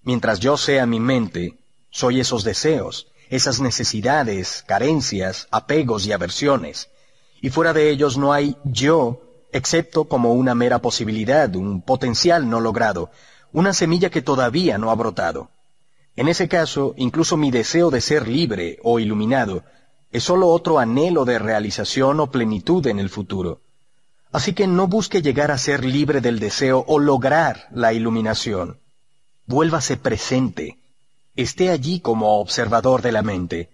Mientras 0.02 0.38
yo 0.38 0.58
sea 0.58 0.84
mi 0.84 1.00
mente, 1.00 1.60
soy 1.90 2.20
esos 2.20 2.44
deseos, 2.44 3.06
esas 3.30 3.58
necesidades, 3.58 4.64
carencias, 4.68 5.48
apegos 5.50 6.04
y 6.04 6.12
aversiones, 6.12 6.90
y 7.40 7.48
fuera 7.48 7.72
de 7.72 7.88
ellos 7.88 8.18
no 8.18 8.34
hay 8.34 8.58
yo, 8.64 9.29
excepto 9.52 10.04
como 10.04 10.32
una 10.32 10.54
mera 10.54 10.80
posibilidad, 10.80 11.54
un 11.56 11.82
potencial 11.82 12.48
no 12.48 12.60
logrado, 12.60 13.10
una 13.52 13.72
semilla 13.72 14.10
que 14.10 14.22
todavía 14.22 14.78
no 14.78 14.90
ha 14.90 14.94
brotado. 14.94 15.50
En 16.16 16.28
ese 16.28 16.48
caso, 16.48 16.94
incluso 16.96 17.36
mi 17.36 17.50
deseo 17.50 17.90
de 17.90 18.00
ser 18.00 18.28
libre 18.28 18.78
o 18.82 18.98
iluminado 18.98 19.64
es 20.12 20.24
sólo 20.24 20.48
otro 20.48 20.78
anhelo 20.78 21.24
de 21.24 21.38
realización 21.38 22.20
o 22.20 22.30
plenitud 22.30 22.86
en 22.86 22.98
el 22.98 23.08
futuro. 23.08 23.60
Así 24.32 24.52
que 24.52 24.66
no 24.66 24.86
busque 24.86 25.22
llegar 25.22 25.50
a 25.50 25.58
ser 25.58 25.84
libre 25.84 26.20
del 26.20 26.38
deseo 26.38 26.84
o 26.86 26.98
lograr 26.98 27.68
la 27.72 27.92
iluminación. 27.92 28.78
Vuélvase 29.46 29.96
presente. 29.96 30.78
Esté 31.36 31.70
allí 31.70 32.00
como 32.00 32.38
observador 32.40 33.02
de 33.02 33.12
la 33.12 33.22
mente. 33.22 33.70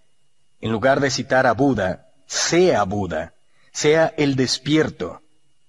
En 0.61 0.73
lugar 0.73 1.01
de 1.01 1.11
citar 1.11 1.47
a 1.47 1.53
Buda, 1.53 2.09
sea 2.27 2.85
Buda, 2.85 3.35
sea 3.73 4.15
el 4.17 4.37
despierto, 4.37 5.21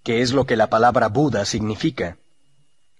que 0.07 0.21
es 0.21 0.31
lo 0.31 0.45
que 0.45 0.55
la 0.55 0.69
palabra 0.69 1.09
Buda 1.09 1.43
significa. 1.43 2.15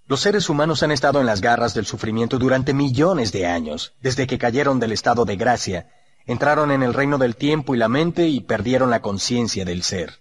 Los 0.08 0.20
seres 0.20 0.50
humanos 0.50 0.84
han 0.84 0.92
estado 0.92 1.22
en 1.22 1.26
las 1.26 1.40
garras 1.40 1.74
del 1.74 1.86
sufrimiento 1.86 2.38
durante 2.38 2.74
millones 2.74 3.32
de 3.32 3.48
años, 3.48 3.94
desde 4.02 4.28
que 4.28 4.38
cayeron 4.38 4.82
del 4.82 4.92
estado 4.92 5.24
de 5.24 5.38
gracia, 5.38 5.90
entraron 6.26 6.70
en 6.70 6.84
el 6.84 6.94
reino 6.94 7.18
del 7.18 7.38
tiempo 7.38 7.74
y 7.74 7.78
la 7.78 7.88
mente 7.88 8.28
y 8.28 8.42
perdieron 8.42 8.90
la 8.90 9.02
conciencia 9.02 9.64
del 9.64 9.84
ser. 9.84 10.20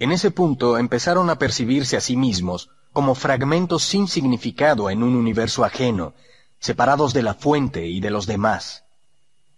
En 0.00 0.10
ese 0.10 0.32
punto 0.32 0.78
empezaron 0.78 1.30
a 1.30 1.38
percibirse 1.38 1.96
a 1.96 2.00
sí 2.00 2.16
mismos 2.16 2.70
como 2.92 3.14
fragmentos 3.14 3.84
sin 3.84 4.08
significado 4.08 4.90
en 4.90 5.00
un 5.04 5.14
universo 5.14 5.64
ajeno, 5.64 6.14
separados 6.58 7.14
de 7.14 7.22
la 7.22 7.34
fuente 7.34 7.86
y 7.86 8.00
de 8.00 8.10
los 8.10 8.26
demás. 8.26 8.82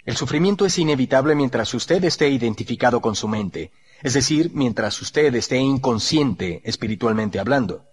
El 0.05 0.19
sufrimiento 0.19 0.67
es 0.67 0.77
inevitable 0.77 1.35
mientras 1.35 1.73
usted 1.73 2.05
esté 2.05 2.29
identificado 2.29 3.01
con 3.01 3.17
su 3.17 3.27
mente, 3.27 3.73
es 4.03 4.15
decir, 4.15 4.51
mientras 4.55 5.01
usted 5.01 5.35
esté 5.35 5.59
inconsciente 5.59 6.61
espiritualmente 6.65 7.39
hablando. 7.39 7.85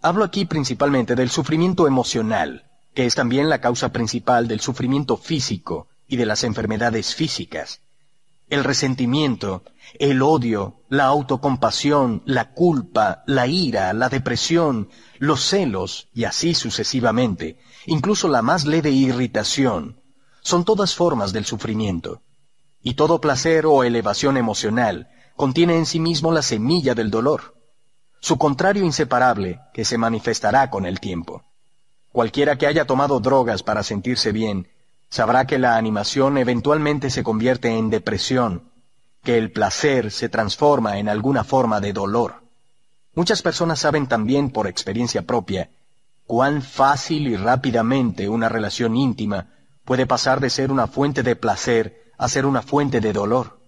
Hablo 0.00 0.24
aquí 0.24 0.44
principalmente 0.44 1.14
del 1.14 1.30
sufrimiento 1.30 1.86
emocional, 1.86 2.70
que 2.94 3.06
es 3.06 3.14
también 3.14 3.48
la 3.48 3.60
causa 3.60 3.90
principal 3.90 4.48
del 4.48 4.60
sufrimiento 4.60 5.16
físico 5.16 5.88
y 6.06 6.16
de 6.16 6.26
las 6.26 6.44
enfermedades 6.44 7.14
físicas. 7.14 7.80
El 8.48 8.62
resentimiento, 8.62 9.64
el 9.98 10.20
odio, 10.20 10.82
la 10.90 11.06
autocompasión, 11.06 12.22
la 12.26 12.52
culpa, 12.52 13.24
la 13.26 13.46
ira, 13.46 13.92
la 13.94 14.10
depresión, 14.10 14.90
los 15.18 15.42
celos 15.42 16.08
y 16.12 16.24
así 16.24 16.54
sucesivamente, 16.54 17.58
incluso 17.86 18.28
la 18.28 18.42
más 18.42 18.66
leve 18.66 18.90
irritación, 18.90 20.00
son 20.42 20.64
todas 20.64 20.94
formas 20.94 21.32
del 21.32 21.46
sufrimiento. 21.46 22.20
Y 22.84 22.94
todo 22.94 23.20
placer 23.20 23.66
o 23.66 23.82
elevación 23.82 24.36
emocional 24.36 25.08
contiene 25.34 25.76
en 25.76 25.86
sí 25.86 25.98
mismo 25.98 26.30
la 26.30 26.42
semilla 26.42 26.94
del 26.94 27.10
dolor 27.10 27.54
su 28.24 28.38
contrario 28.38 28.86
inseparable, 28.86 29.60
que 29.74 29.84
se 29.84 29.98
manifestará 29.98 30.70
con 30.70 30.86
el 30.86 30.98
tiempo. 30.98 31.42
Cualquiera 32.10 32.56
que 32.56 32.66
haya 32.66 32.86
tomado 32.86 33.20
drogas 33.20 33.62
para 33.62 33.82
sentirse 33.82 34.32
bien, 34.32 34.66
sabrá 35.10 35.46
que 35.46 35.58
la 35.58 35.76
animación 35.76 36.38
eventualmente 36.38 37.10
se 37.10 37.22
convierte 37.22 37.76
en 37.76 37.90
depresión, 37.90 38.70
que 39.22 39.36
el 39.36 39.52
placer 39.52 40.10
se 40.10 40.30
transforma 40.30 40.96
en 40.96 41.10
alguna 41.10 41.44
forma 41.44 41.82
de 41.82 41.92
dolor. 41.92 42.36
Muchas 43.14 43.42
personas 43.42 43.80
saben 43.80 44.06
también 44.06 44.48
por 44.48 44.68
experiencia 44.68 45.20
propia 45.20 45.68
cuán 46.26 46.62
fácil 46.62 47.28
y 47.28 47.36
rápidamente 47.36 48.30
una 48.30 48.48
relación 48.48 48.96
íntima 48.96 49.48
puede 49.84 50.06
pasar 50.06 50.40
de 50.40 50.48
ser 50.48 50.72
una 50.72 50.86
fuente 50.86 51.22
de 51.22 51.36
placer 51.36 52.03
a 52.18 52.28
ser 52.28 52.46
una 52.46 52.62
fuente 52.62 53.00
de 53.00 53.12
dolor. 53.12 53.60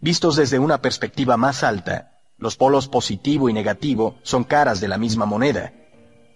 Vistos 0.00 0.36
desde 0.36 0.58
una 0.58 0.80
perspectiva 0.80 1.36
más 1.36 1.62
alta, 1.62 2.12
los 2.38 2.56
polos 2.56 2.88
positivo 2.88 3.48
y 3.48 3.52
negativo 3.52 4.18
son 4.22 4.44
caras 4.44 4.80
de 4.80 4.88
la 4.88 4.98
misma 4.98 5.24
moneda. 5.24 5.72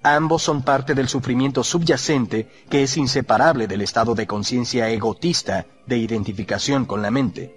Ambos 0.03 0.43
son 0.43 0.63
parte 0.63 0.95
del 0.95 1.09
sufrimiento 1.09 1.63
subyacente 1.63 2.49
que 2.71 2.83
es 2.83 2.97
inseparable 2.97 3.67
del 3.67 3.83
estado 3.83 4.15
de 4.15 4.27
conciencia 4.27 4.89
egotista 4.89 5.67
de 5.87 5.99
identificación 5.99 6.87
con 6.87 7.03
la 7.03 7.11
mente. 7.11 7.55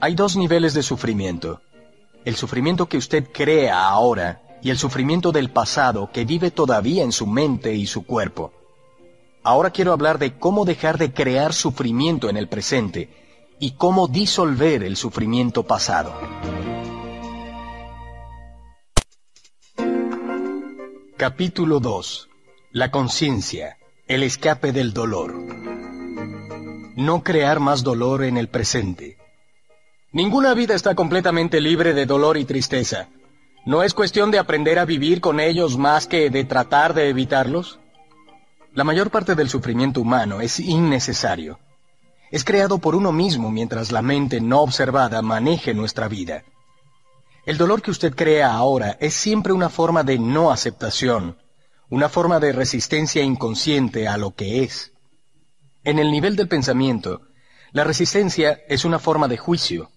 Hay 0.00 0.16
dos 0.16 0.36
niveles 0.36 0.74
de 0.74 0.82
sufrimiento. 0.82 1.60
El 2.24 2.34
sufrimiento 2.34 2.86
que 2.86 2.96
usted 2.96 3.28
crea 3.32 3.88
ahora 3.88 4.42
y 4.60 4.70
el 4.70 4.78
sufrimiento 4.78 5.30
del 5.30 5.50
pasado 5.50 6.10
que 6.12 6.24
vive 6.24 6.50
todavía 6.50 7.04
en 7.04 7.12
su 7.12 7.28
mente 7.28 7.74
y 7.74 7.86
su 7.86 8.04
cuerpo. 8.04 8.52
Ahora 9.42 9.70
quiero 9.70 9.92
hablar 9.92 10.18
de 10.18 10.36
cómo 10.38 10.64
dejar 10.64 10.98
de 10.98 11.12
crear 11.12 11.52
sufrimiento 11.52 12.28
en 12.28 12.36
el 12.36 12.48
presente 12.48 13.08
y 13.60 13.72
cómo 13.72 14.08
disolver 14.08 14.82
el 14.82 14.96
sufrimiento 14.96 15.64
pasado. 15.64 16.12
Capítulo 21.16 21.80
2. 21.80 22.28
La 22.72 22.90
conciencia, 22.90 23.78
el 24.06 24.22
escape 24.22 24.72
del 24.72 24.92
dolor. 24.92 25.34
No 26.96 27.22
crear 27.22 27.60
más 27.60 27.82
dolor 27.82 28.24
en 28.24 28.36
el 28.36 28.48
presente. 28.48 29.18
Ninguna 30.12 30.54
vida 30.54 30.74
está 30.74 30.94
completamente 30.94 31.60
libre 31.60 31.94
de 31.94 32.06
dolor 32.06 32.36
y 32.38 32.44
tristeza. 32.44 33.08
¿No 33.66 33.82
es 33.82 33.94
cuestión 33.94 34.30
de 34.30 34.38
aprender 34.38 34.78
a 34.78 34.84
vivir 34.84 35.20
con 35.20 35.40
ellos 35.40 35.76
más 35.76 36.06
que 36.06 36.30
de 36.30 36.44
tratar 36.44 36.94
de 36.94 37.08
evitarlos? 37.08 37.78
La 38.78 38.84
mayor 38.84 39.10
parte 39.10 39.34
del 39.34 39.48
sufrimiento 39.48 40.00
humano 40.00 40.40
es 40.40 40.60
innecesario. 40.60 41.58
Es 42.30 42.44
creado 42.44 42.78
por 42.78 42.94
uno 42.94 43.10
mismo 43.10 43.50
mientras 43.50 43.90
la 43.90 44.02
mente 44.02 44.40
no 44.40 44.60
observada 44.60 45.20
maneje 45.20 45.74
nuestra 45.74 46.06
vida. 46.06 46.44
El 47.44 47.58
dolor 47.58 47.82
que 47.82 47.90
usted 47.90 48.14
crea 48.14 48.52
ahora 48.52 48.96
es 49.00 49.14
siempre 49.14 49.52
una 49.52 49.68
forma 49.68 50.04
de 50.04 50.20
no 50.20 50.52
aceptación, 50.52 51.38
una 51.88 52.08
forma 52.08 52.38
de 52.38 52.52
resistencia 52.52 53.20
inconsciente 53.20 54.06
a 54.06 54.16
lo 54.16 54.36
que 54.36 54.62
es. 54.62 54.92
En 55.82 55.98
el 55.98 56.12
nivel 56.12 56.36
del 56.36 56.46
pensamiento, 56.46 57.22
la 57.72 57.82
resistencia 57.82 58.60
es 58.68 58.84
una 58.84 59.00
forma 59.00 59.26
de 59.26 59.38
juicio. 59.38 59.90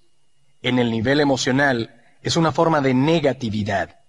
En 0.63 0.79
el 0.79 0.89
nivel 0.89 1.19
emocional, 1.19 2.01
es 2.23 2.35
una 2.35 2.51
forma 2.51 2.81
de 2.81 2.95
negatividad. 2.95 4.00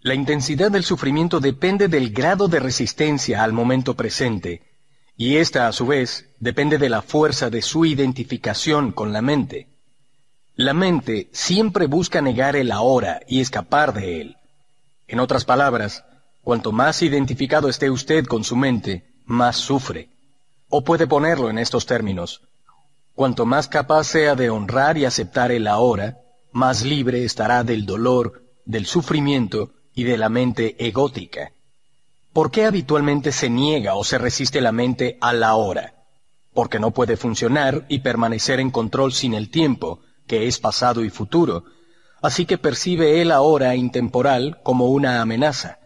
La 0.00 0.14
intensidad 0.14 0.70
del 0.70 0.84
sufrimiento 0.84 1.40
depende 1.40 1.88
del 1.88 2.10
grado 2.10 2.46
de 2.46 2.60
resistencia 2.60 3.42
al 3.42 3.52
momento 3.52 3.94
presente, 3.94 4.62
y 5.16 5.36
esta, 5.38 5.66
a 5.66 5.72
su 5.72 5.86
vez, 5.86 6.30
depende 6.38 6.78
de 6.78 6.88
la 6.88 7.02
fuerza 7.02 7.50
de 7.50 7.62
su 7.62 7.84
identificación 7.84 8.92
con 8.92 9.12
la 9.12 9.22
mente. 9.22 9.66
La 10.54 10.72
mente 10.72 11.28
siempre 11.32 11.86
busca 11.86 12.22
negar 12.22 12.54
el 12.54 12.70
ahora 12.70 13.20
y 13.26 13.40
escapar 13.40 13.92
de 13.92 14.20
él. 14.20 14.36
En 15.08 15.18
otras 15.18 15.44
palabras, 15.44 16.04
cuanto 16.42 16.70
más 16.70 17.02
identificado 17.02 17.68
esté 17.68 17.90
usted 17.90 18.24
con 18.26 18.44
su 18.44 18.54
mente, 18.54 19.04
más 19.24 19.56
sufre. 19.56 20.10
O 20.68 20.84
puede 20.84 21.08
ponerlo 21.08 21.50
en 21.50 21.58
estos 21.58 21.86
términos. 21.86 22.42
Cuanto 23.16 23.46
más 23.46 23.66
capaz 23.66 24.04
sea 24.04 24.36
de 24.36 24.48
honrar 24.48 24.96
y 24.96 25.06
aceptar 25.06 25.50
el 25.50 25.66
ahora, 25.66 26.18
más 26.52 26.84
libre 26.84 27.24
estará 27.24 27.64
del 27.64 27.84
dolor, 27.84 28.44
del 28.64 28.86
sufrimiento 28.86 29.72
y 29.98 30.04
de 30.04 30.16
la 30.16 30.28
mente 30.28 30.76
egótica. 30.78 31.50
¿Por 32.32 32.52
qué 32.52 32.66
habitualmente 32.66 33.32
se 33.32 33.50
niega 33.50 33.96
o 33.96 34.04
se 34.04 34.16
resiste 34.16 34.60
la 34.60 34.70
mente 34.70 35.18
al 35.20 35.42
ahora? 35.42 36.04
Porque 36.54 36.78
no 36.78 36.92
puede 36.92 37.16
funcionar 37.16 37.84
y 37.88 37.98
permanecer 37.98 38.60
en 38.60 38.70
control 38.70 39.12
sin 39.12 39.34
el 39.34 39.50
tiempo, 39.50 39.98
que 40.28 40.46
es 40.46 40.60
pasado 40.60 41.02
y 41.02 41.10
futuro, 41.10 41.64
así 42.22 42.46
que 42.46 42.58
percibe 42.58 43.20
él 43.20 43.32
ahora 43.32 43.74
intemporal 43.74 44.60
como 44.62 44.86
una 44.86 45.20
amenaza. 45.20 45.80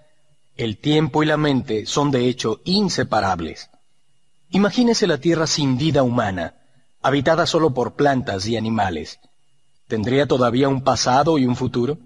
El 0.58 0.76
tiempo 0.76 1.22
y 1.22 1.26
la 1.26 1.38
mente 1.38 1.86
son 1.86 2.10
de 2.10 2.28
hecho 2.28 2.60
inseparables. 2.64 3.70
Imagínese 4.50 5.06
la 5.06 5.16
Tierra 5.16 5.46
sin 5.46 5.78
vida 5.78 6.02
humana, 6.02 6.56
habitada 7.00 7.46
solo 7.46 7.72
por 7.72 7.94
plantas 7.94 8.46
y 8.46 8.58
animales. 8.58 9.20
¿Tendría 9.88 10.26
todavía 10.26 10.68
un 10.68 10.84
pasado 10.84 11.38
y 11.38 11.46
un 11.46 11.56
futuro? 11.56 11.96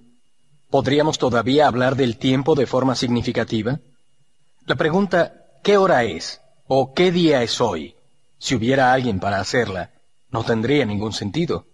¿Podríamos 0.70 1.18
todavía 1.18 1.68
hablar 1.68 1.96
del 1.96 2.16
tiempo 2.16 2.54
de 2.54 2.66
forma 2.66 2.94
significativa? 2.96 3.78
La 4.66 4.74
pregunta 4.74 5.44
¿qué 5.62 5.76
hora 5.76 6.04
es? 6.04 6.40
o 6.66 6.92
¿qué 6.92 7.12
día 7.12 7.42
es 7.42 7.60
hoy? 7.60 7.94
Si 8.38 8.54
hubiera 8.54 8.92
alguien 8.92 9.20
para 9.20 9.40
hacerla, 9.40 9.92
no 10.30 10.44
tendría 10.44 10.84
ningún 10.84 11.12
sentido. 11.12 11.66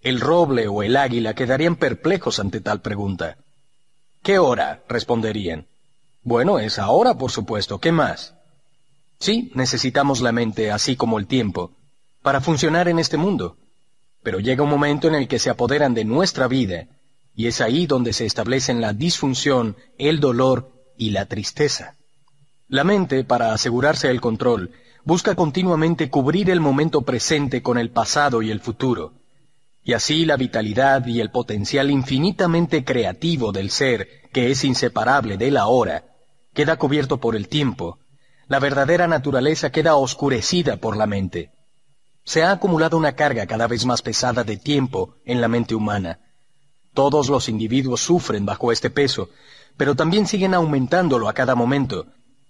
El 0.00 0.20
roble 0.20 0.66
o 0.66 0.82
el 0.82 0.96
águila 0.96 1.34
quedarían 1.34 1.76
perplejos 1.76 2.40
ante 2.40 2.60
tal 2.60 2.80
pregunta. 2.80 3.36
¿Qué 4.22 4.38
hora? 4.38 4.82
responderían. 4.88 5.66
Bueno, 6.22 6.58
es 6.58 6.78
ahora, 6.78 7.14
por 7.14 7.30
supuesto. 7.30 7.78
¿Qué 7.78 7.92
más? 7.92 8.34
Sí, 9.18 9.52
necesitamos 9.54 10.20
la 10.20 10.32
mente, 10.32 10.72
así 10.72 10.96
como 10.96 11.18
el 11.18 11.26
tiempo, 11.26 11.72
para 12.22 12.40
funcionar 12.40 12.88
en 12.88 12.98
este 12.98 13.16
mundo. 13.16 13.56
Pero 14.22 14.40
llega 14.40 14.62
un 14.62 14.70
momento 14.70 15.06
en 15.06 15.14
el 15.14 15.28
que 15.28 15.38
se 15.38 15.50
apoderan 15.50 15.94
de 15.94 16.04
nuestra 16.04 16.48
vida, 16.48 16.86
y 17.34 17.46
es 17.46 17.60
ahí 17.60 17.86
donde 17.86 18.12
se 18.12 18.26
establecen 18.26 18.80
la 18.80 18.92
disfunción, 18.92 19.76
el 19.98 20.20
dolor 20.20 20.72
y 20.96 21.10
la 21.10 21.26
tristeza. 21.26 21.96
La 22.68 22.84
mente, 22.84 23.24
para 23.24 23.52
asegurarse 23.52 24.10
el 24.10 24.20
control, 24.20 24.70
busca 25.04 25.34
continuamente 25.34 26.10
cubrir 26.10 26.50
el 26.50 26.60
momento 26.60 27.02
presente 27.02 27.62
con 27.62 27.78
el 27.78 27.90
pasado 27.90 28.42
y 28.42 28.50
el 28.50 28.60
futuro, 28.60 29.14
y 29.84 29.94
así 29.94 30.24
la 30.24 30.36
vitalidad 30.36 31.06
y 31.06 31.20
el 31.20 31.30
potencial 31.30 31.90
infinitamente 31.90 32.84
creativo 32.84 33.52
del 33.52 33.70
ser, 33.70 34.08
que 34.32 34.50
es 34.50 34.64
inseparable 34.64 35.36
de 35.36 35.50
la 35.50 35.66
hora, 35.66 36.04
queda 36.54 36.76
cubierto 36.76 37.18
por 37.18 37.34
el 37.34 37.48
tiempo, 37.48 37.98
la 38.52 38.58
verdadera 38.58 39.08
naturaleza 39.08 39.70
queda 39.72 39.96
oscurecida 39.96 40.76
por 40.76 40.96
la 40.96 41.06
mente. 41.06 41.50
Se 42.24 42.42
ha 42.42 42.52
acumulado 42.52 42.96
una 42.96 43.12
carga 43.12 43.46
cada 43.46 43.66
vez 43.66 43.84
más 43.86 44.02
pesada 44.02 44.44
de 44.44 44.56
tiempo 44.56 45.16
en 45.24 45.40
la 45.40 45.48
mente 45.48 45.74
humana. 45.74 46.20
Todos 46.94 47.28
los 47.28 47.48
individuos 47.48 48.00
sufren 48.00 48.44
bajo 48.44 48.72
este 48.72 48.90
peso, 48.90 49.30
pero 49.76 49.94
también 49.94 50.26
siguen 50.26 50.54
aumentándolo 50.54 51.28
a 51.28 51.32
cada 51.32 51.54
momento, 51.54 52.06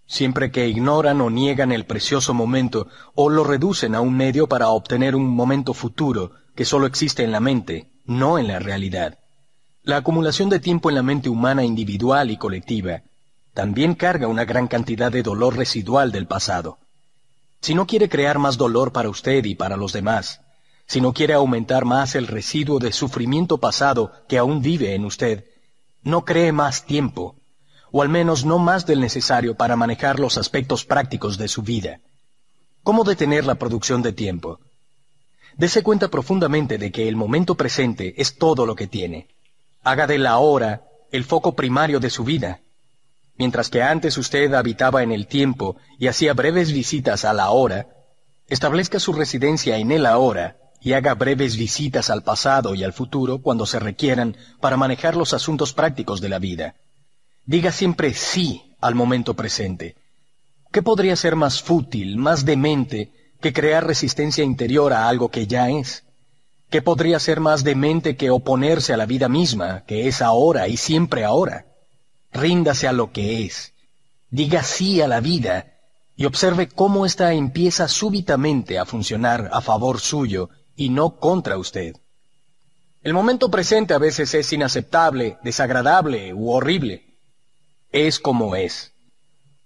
siempre 0.07 0.51
que 0.51 0.69
ignoran 0.69 1.21
o 1.21 1.31
niegan 1.31 1.73
el 1.73 1.87
precioso 1.87 2.35
momento 2.35 2.89
o 3.15 3.31
lo 3.31 3.45
reducen 3.45 3.95
a 3.95 4.01
un 4.01 4.17
medio 4.17 4.49
para 4.49 4.69
obtener 4.69 5.15
un 5.17 5.29
momento 5.29 5.75
futuro 5.75 6.33
que 6.55 6.65
solo 6.65 6.87
existe 6.87 7.25
en 7.25 7.33
la 7.33 7.41
mente, 7.41 7.91
no 8.05 8.39
en 8.39 8.49
la 8.49 8.59
realidad. 8.59 9.19
La 9.83 9.97
acumulación 9.97 10.49
de 10.49 10.61
tiempo 10.61 10.91
en 10.91 10.97
la 10.97 11.03
mente 11.03 11.29
humana 11.29 11.65
individual 11.65 12.31
y 12.31 12.37
colectiva 12.37 13.03
también 13.55 13.95
carga 13.95 14.29
una 14.29 14.45
gran 14.45 14.69
cantidad 14.69 15.11
de 15.11 15.23
dolor 15.23 15.57
residual 15.57 16.13
del 16.13 16.27
pasado. 16.27 16.79
Si 17.61 17.75
no 17.75 17.87
quiere 17.87 18.09
crear 18.09 18.39
más 18.39 18.57
dolor 18.57 18.93
para 18.93 19.09
usted 19.09 19.45
y 19.45 19.55
para 19.55 19.77
los 19.77 19.93
demás, 19.93 20.42
si 20.93 21.01
no 21.01 21.15
quiere 21.15 21.33
aumentar 21.33 21.87
más 21.87 22.15
el 22.17 22.27
residuo 22.27 22.79
de 22.79 22.93
sufrimiento 22.93 23.57
pasado 23.57 24.13
que 24.29 24.37
aún 24.37 24.61
vive 24.61 24.95
en 24.95 25.07
usted, 25.07 25.47
no 26.03 26.27
cree 26.27 26.53
más 26.53 26.85
tiempo, 26.85 27.37
o 27.91 28.03
al 28.03 28.11
menos 28.11 28.45
no 28.45 28.59
más 28.59 28.85
del 28.85 29.01
necesario 29.01 29.55
para 29.55 29.75
manejar 29.75 30.21
los 30.21 30.37
aspectos 30.37 30.85
prácticos 30.85 31.39
de 31.39 31.49
su 31.49 31.63
vida. 31.63 32.01
¿Cómo 32.83 33.05
detener 33.05 33.47
la 33.47 33.55
producción 33.55 34.03
de 34.03 34.13
tiempo? 34.13 34.61
Dese 35.57 35.83
cuenta 35.83 36.09
profundamente 36.09 36.77
de 36.77 36.93
que 36.93 37.09
el 37.09 37.17
momento 37.17 37.55
presente 37.55 38.13
es 38.21 38.37
todo 38.37 38.67
lo 38.67 38.75
que 38.75 38.87
tiene. 38.87 39.29
Haga 39.83 40.07
de 40.07 40.19
la 40.19 40.37
hora 40.37 40.83
el 41.11 41.25
foco 41.25 41.57
primario 41.57 42.01
de 42.01 42.11
su 42.11 42.23
vida. 42.23 42.61
Mientras 43.39 43.71
que 43.71 43.83
antes 43.83 44.19
usted 44.19 44.53
habitaba 44.53 45.03
en 45.03 45.11
el 45.11 45.27
tiempo 45.27 45.79
y 45.99 46.09
hacía 46.09 46.35
breves 46.35 46.71
visitas 46.71 47.25
a 47.25 47.33
la 47.33 47.49
hora, 47.49 47.87
establezca 48.47 49.01
su 49.01 49.15
residencia 49.15 49.79
en 49.79 49.91
el 49.91 50.05
ahora 50.05 50.59
y 50.85 50.95
haga 50.95 51.15
breves 51.15 51.57
visitas 51.57 52.11
al 52.11 52.23
pasado 52.23 52.75
y 52.75 52.83
al 52.83 52.93
futuro 52.93 53.39
cuando 53.39 53.67
se 53.67 53.79
requieran 53.79 54.37
para 54.61 54.77
manejar 54.77 55.17
los 55.17 55.33
asuntos 55.33 55.73
prácticos 55.73 56.21
de 56.21 56.29
la 56.29 56.39
vida. 56.39 56.75
Diga 57.47 57.71
siempre 57.71 58.15
sí 58.15 58.75
al 58.81 58.95
momento 58.95 59.35
presente. 59.35 59.97
¿Qué 60.73 60.83
podría 60.83 61.15
ser 61.15 61.37
más 61.37 61.63
fútil, 61.63 62.17
más 62.17 62.45
demente, 62.45 63.13
que 63.41 63.53
crear 63.53 63.87
resistencia 63.87 64.43
interior 64.43 64.93
a 64.93 65.09
algo 65.09 65.31
que 65.31 65.47
ya 65.47 65.71
es? 65.71 66.05
¿Qué 66.69 66.83
podría 66.83 67.19
ser 67.19 67.39
más 67.39 67.63
demente 67.63 68.17
que 68.17 68.31
oponerse 68.31 68.93
a 68.93 68.97
la 68.97 69.07
vida 69.07 69.29
misma, 69.29 69.85
que 69.87 70.09
es 70.09 70.23
ahora 70.23 70.67
y 70.69 70.77
siempre 70.77 71.25
ahora? 71.25 71.67
Ríndase 72.33 72.89
a 72.89 72.93
lo 72.93 73.13
que 73.13 73.45
es. 73.45 73.75
Diga 74.31 74.63
sí 74.63 75.01
a 75.01 75.07
la 75.07 75.21
vida 75.21 75.75
y 76.17 76.25
observe 76.25 76.69
cómo 76.69 77.05
ésta 77.05 77.35
empieza 77.35 77.87
súbitamente 77.89 78.79
a 78.79 78.87
funcionar 78.87 79.51
a 79.53 79.61
favor 79.61 80.01
suyo 80.01 80.49
y 80.77 80.89
no 80.91 81.17
contra 81.17 81.59
usted. 81.59 81.97
El 83.03 83.15
momento 83.15 83.51
presente 83.51 83.95
a 83.95 83.99
veces 83.99 84.33
es 84.35 84.53
inaceptable, 84.53 85.39
desagradable 85.43 86.33
u 86.35 86.51
horrible. 86.51 87.05
Es 87.91 88.21
como 88.21 88.55
es. 88.55 88.93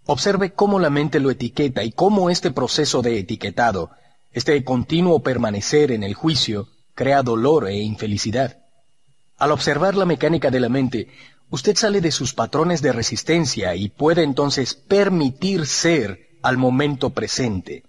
Observe 0.07 0.52
cómo 0.52 0.78
la 0.78 0.88
mente 0.88 1.20
lo 1.20 1.30
etiqueta 1.30 1.84
y 1.84 1.92
cómo 1.92 2.30
este 2.30 2.50
proceso 2.50 3.02
de 3.02 3.18
etiquetado, 3.18 3.90
este 4.32 4.62
continuo 4.64 5.20
permanecer 5.20 5.92
en 5.92 6.02
el 6.02 6.14
juicio, 6.14 6.68
crea 6.94 7.22
dolor 7.22 7.68
e 7.68 7.76
infelicidad. 7.76 8.59
Al 9.36 9.52
observar 9.52 9.96
la 9.96 10.07
mecánica 10.07 10.50
de 10.50 10.61
la 10.61 10.68
mente, 10.68 11.09
usted 11.50 11.76
sale 11.76 12.00
de 12.00 12.11
sus 12.11 12.32
patrones 12.32 12.80
de 12.82 12.92
resistencia 12.92 13.74
y 13.74 13.88
puede 13.88 14.22
entonces 14.22 14.74
permitir 14.74 15.66
ser 15.66 16.28
al 16.42 16.57
momento 16.57 17.11
presente. 17.11 17.82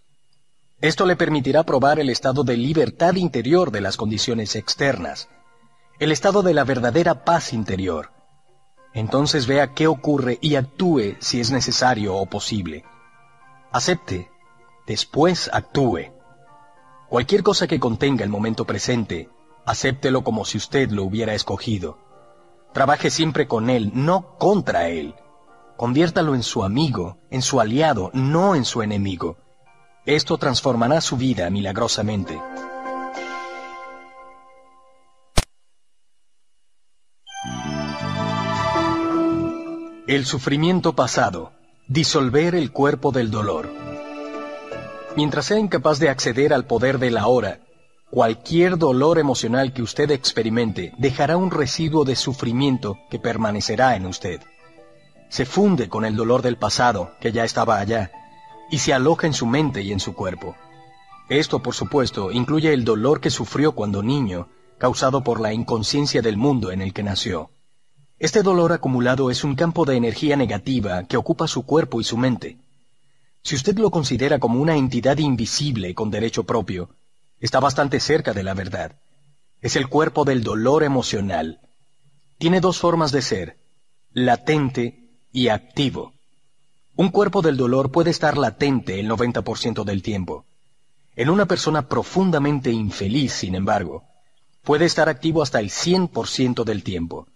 Esto 0.80 1.08
le 1.08 1.16
permitirá 1.16 1.64
probar 1.64 2.00
el 2.00 2.08
estado 2.08 2.44
de 2.44 2.56
libertad 2.56 3.16
interior 3.16 3.72
de 3.72 3.82
las 3.82 3.98
condiciones 3.98 4.56
externas, 4.56 5.28
el 5.98 6.12
estado 6.12 6.44
de 6.44 6.54
la 6.54 6.66
verdadera 6.66 7.26
paz 7.26 7.52
interior. 7.52 8.12
Entonces 8.94 9.48
vea 9.48 9.74
qué 9.74 9.88
ocurre 9.88 10.38
y 10.40 10.54
actúe 10.54 11.16
si 11.20 11.40
es 11.40 11.50
necesario 11.50 12.16
o 12.16 12.28
posible. 12.28 12.84
Acepte, 13.72 14.30
después 14.86 15.50
actúe. 15.52 16.14
Cualquier 17.10 17.42
cosa 17.42 17.66
que 17.66 17.80
contenga 17.80 18.24
el 18.24 18.30
momento 18.30 18.66
presente, 18.66 19.32
acéptelo 19.66 20.24
como 20.24 20.46
si 20.46 20.60
usted 20.60 20.92
lo 20.92 21.06
hubiera 21.06 21.34
escogido. 21.34 21.98
Trabaje 22.72 23.10
siempre 23.10 23.48
con 23.48 23.72
él, 23.72 23.92
no 23.96 24.38
contra 24.38 24.90
él. 24.90 25.16
Conviértalo 25.76 26.36
en 26.36 26.44
su 26.44 26.64
amigo, 26.64 27.18
en 27.32 27.42
su 27.42 27.60
aliado, 27.60 28.12
no 28.14 28.54
en 28.54 28.64
su 28.64 28.84
enemigo. 28.84 29.38
Esto 30.08 30.38
transformará 30.38 31.02
su 31.02 31.18
vida 31.18 31.50
milagrosamente. 31.50 32.40
El 40.08 40.26
sufrimiento 40.26 40.96
pasado. 40.96 41.52
Disolver 41.90 42.56
el 42.56 42.72
cuerpo 42.72 43.12
del 43.12 43.32
dolor. 43.32 43.70
Mientras 45.18 45.44
sea 45.48 45.60
incapaz 45.60 46.00
de 46.00 46.08
acceder 46.08 46.54
al 46.54 46.66
poder 46.66 47.00
de 47.00 47.12
la 47.12 47.28
hora, 47.28 47.60
cualquier 48.10 48.78
dolor 48.78 49.20
emocional 49.20 49.74
que 49.74 49.82
usted 49.82 50.10
experimente 50.12 50.94
dejará 50.98 51.36
un 51.36 51.52
residuo 51.52 52.06
de 52.06 52.16
sufrimiento 52.16 52.98
que 53.10 53.20
permanecerá 53.20 53.98
en 53.98 54.06
usted. 54.06 54.40
Se 55.28 55.46
funde 55.46 55.90
con 55.90 56.06
el 56.06 56.16
dolor 56.16 56.44
del 56.44 56.56
pasado, 56.56 57.12
que 57.20 57.34
ya 57.34 57.44
estaba 57.44 57.78
allá, 57.78 58.10
y 58.70 58.80
se 58.80 58.94
aloja 58.94 59.28
en 59.28 59.34
su 59.34 59.46
mente 59.46 59.82
y 59.82 59.92
en 59.92 60.00
su 60.00 60.14
cuerpo. 60.14 60.56
Esto, 61.30 61.62
por 61.62 61.74
supuesto, 61.74 62.32
incluye 62.32 62.74
el 62.74 62.86
dolor 62.86 63.20
que 63.20 63.30
sufrió 63.30 63.74
cuando 63.74 64.02
niño, 64.02 64.48
causado 64.78 65.24
por 65.24 65.40
la 65.40 65.54
inconsciencia 65.54 66.22
del 66.22 66.38
mundo 66.38 66.72
en 66.72 66.82
el 66.82 66.94
que 66.94 67.04
nació. 67.04 67.50
Este 68.20 68.42
dolor 68.44 68.72
acumulado 68.72 69.30
es 69.30 69.44
un 69.44 69.56
campo 69.56 69.86
de 69.86 69.96
energía 69.96 70.36
negativa 70.36 71.04
que 71.04 71.18
ocupa 71.18 71.48
su 71.48 71.66
cuerpo 71.66 72.02
y 72.02 72.04
su 72.04 72.18
mente. 72.18 72.58
Si 73.44 73.56
usted 73.56 73.78
lo 73.78 73.92
considera 73.92 74.40
como 74.40 74.60
una 74.60 74.76
entidad 74.76 75.18
invisible 75.20 75.94
con 75.94 76.10
derecho 76.10 76.44
propio, 76.44 76.90
está 77.40 77.60
bastante 77.60 78.00
cerca 78.00 78.34
de 78.34 78.44
la 78.44 78.54
verdad. 78.54 79.00
Es 79.62 79.76
el 79.76 79.88
cuerpo 79.88 80.26
del 80.26 80.44
dolor 80.44 80.84
emocional. 80.84 81.62
Tiene 82.38 82.60
dos 82.60 82.80
formas 82.80 83.12
de 83.12 83.22
ser, 83.22 83.58
latente 84.12 85.10
y 85.32 85.50
activo. 85.50 86.14
Un 87.00 87.10
cuerpo 87.10 87.44
del 87.44 87.58
dolor 87.58 87.92
puede 87.92 88.10
estar 88.10 88.40
latente 88.40 89.00
el 89.00 89.08
90% 89.08 89.84
del 89.84 90.02
tiempo. 90.02 90.46
En 91.16 91.30
una 91.30 91.46
persona 91.46 91.88
profundamente 91.88 92.72
infeliz, 92.72 93.34
sin 93.34 93.54
embargo, 93.54 94.06
puede 94.64 94.86
estar 94.86 95.08
activo 95.08 95.44
hasta 95.44 95.60
el 95.60 95.70
100% 95.70 96.64
del 96.64 96.82
tiempo. 96.82 97.28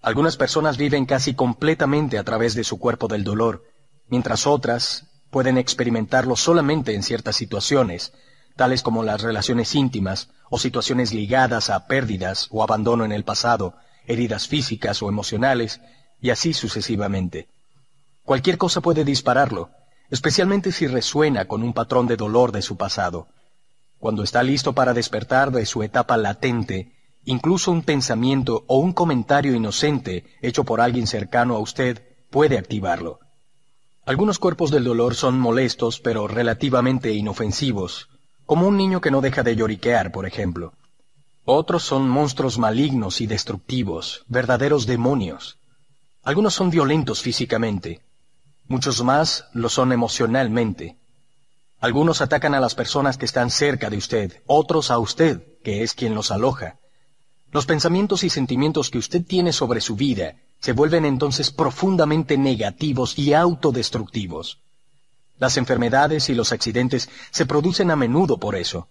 Algunas 0.00 0.38
personas 0.38 0.78
viven 0.78 1.04
casi 1.04 1.34
completamente 1.34 2.16
a 2.16 2.24
través 2.24 2.54
de 2.54 2.64
su 2.64 2.78
cuerpo 2.78 3.06
del 3.06 3.22
dolor, 3.22 3.64
mientras 4.08 4.46
otras 4.46 5.08
pueden 5.28 5.58
experimentarlo 5.58 6.34
solamente 6.34 6.94
en 6.94 7.02
ciertas 7.02 7.36
situaciones, 7.36 8.14
tales 8.56 8.82
como 8.82 9.02
las 9.02 9.20
relaciones 9.20 9.74
íntimas 9.74 10.30
o 10.48 10.58
situaciones 10.58 11.12
ligadas 11.12 11.68
a 11.68 11.86
pérdidas 11.86 12.48
o 12.50 12.62
abandono 12.62 13.04
en 13.04 13.12
el 13.12 13.24
pasado, 13.24 13.74
heridas 14.06 14.48
físicas 14.48 15.02
o 15.02 15.10
emocionales, 15.10 15.82
y 16.18 16.30
así 16.30 16.54
sucesivamente. 16.54 17.46
Cualquier 18.30 18.58
cosa 18.58 18.80
puede 18.80 19.04
dispararlo, 19.04 19.70
especialmente 20.08 20.70
si 20.70 20.86
resuena 20.86 21.46
con 21.46 21.64
un 21.64 21.72
patrón 21.72 22.06
de 22.06 22.16
dolor 22.16 22.52
de 22.52 22.62
su 22.62 22.76
pasado. 22.76 23.26
Cuando 23.98 24.22
está 24.22 24.44
listo 24.44 24.72
para 24.72 24.94
despertar 24.94 25.50
de 25.50 25.66
su 25.66 25.82
etapa 25.82 26.16
latente, 26.16 26.92
incluso 27.24 27.72
un 27.72 27.82
pensamiento 27.82 28.62
o 28.68 28.78
un 28.78 28.92
comentario 28.92 29.52
inocente 29.52 30.26
hecho 30.42 30.62
por 30.62 30.80
alguien 30.80 31.08
cercano 31.08 31.56
a 31.56 31.58
usted 31.58 32.04
puede 32.30 32.56
activarlo. 32.56 33.18
Algunos 34.06 34.38
cuerpos 34.38 34.70
del 34.70 34.84
dolor 34.84 35.16
son 35.16 35.40
molestos 35.40 35.98
pero 35.98 36.28
relativamente 36.28 37.10
inofensivos, 37.10 38.10
como 38.46 38.68
un 38.68 38.76
niño 38.76 39.00
que 39.00 39.10
no 39.10 39.22
deja 39.22 39.42
de 39.42 39.56
lloriquear, 39.56 40.12
por 40.12 40.24
ejemplo. 40.24 40.74
Otros 41.44 41.82
son 41.82 42.08
monstruos 42.08 42.58
malignos 42.58 43.20
y 43.20 43.26
destructivos, 43.26 44.24
verdaderos 44.28 44.86
demonios. 44.86 45.58
Algunos 46.22 46.54
son 46.54 46.70
violentos 46.70 47.22
físicamente, 47.22 48.02
muchos 48.70 49.02
más 49.02 49.46
lo 49.52 49.68
son 49.68 49.92
emocionalmente. 49.92 50.96
Algunos 51.80 52.20
atacan 52.20 52.54
a 52.54 52.60
las 52.60 52.76
personas 52.76 53.18
que 53.18 53.24
están 53.26 53.50
cerca 53.50 53.90
de 53.90 53.96
usted, 53.96 54.42
otros 54.46 54.92
a 54.92 54.98
usted, 54.98 55.42
que 55.64 55.82
es 55.82 55.92
quien 55.92 56.14
los 56.14 56.30
aloja. 56.30 56.76
Los 57.50 57.66
pensamientos 57.66 58.22
y 58.22 58.30
sentimientos 58.30 58.88
que 58.88 58.98
usted 58.98 59.24
tiene 59.26 59.52
sobre 59.52 59.80
su 59.80 59.96
vida 59.96 60.36
se 60.60 60.72
vuelven 60.72 61.04
entonces 61.04 61.50
profundamente 61.50 62.38
negativos 62.38 63.18
y 63.18 63.34
autodestructivos. 63.34 64.58
Las 65.38 65.56
enfermedades 65.56 66.28
y 66.28 66.34
los 66.34 66.52
accidentes 66.52 67.08
se 67.32 67.46
producen 67.46 67.90
a 67.90 67.96
menudo 67.96 68.38
por 68.38 68.54
eso. 68.54 68.86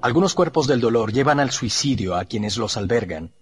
Algunos 0.00 0.32
cuerpos 0.32 0.66
del 0.66 0.80
dolor 0.80 1.12
llevan 1.12 1.40
al 1.40 1.50
suicidio 1.50 2.16
a 2.16 2.24
quienes 2.24 2.56
los 2.56 2.78
albergan. 2.78 3.32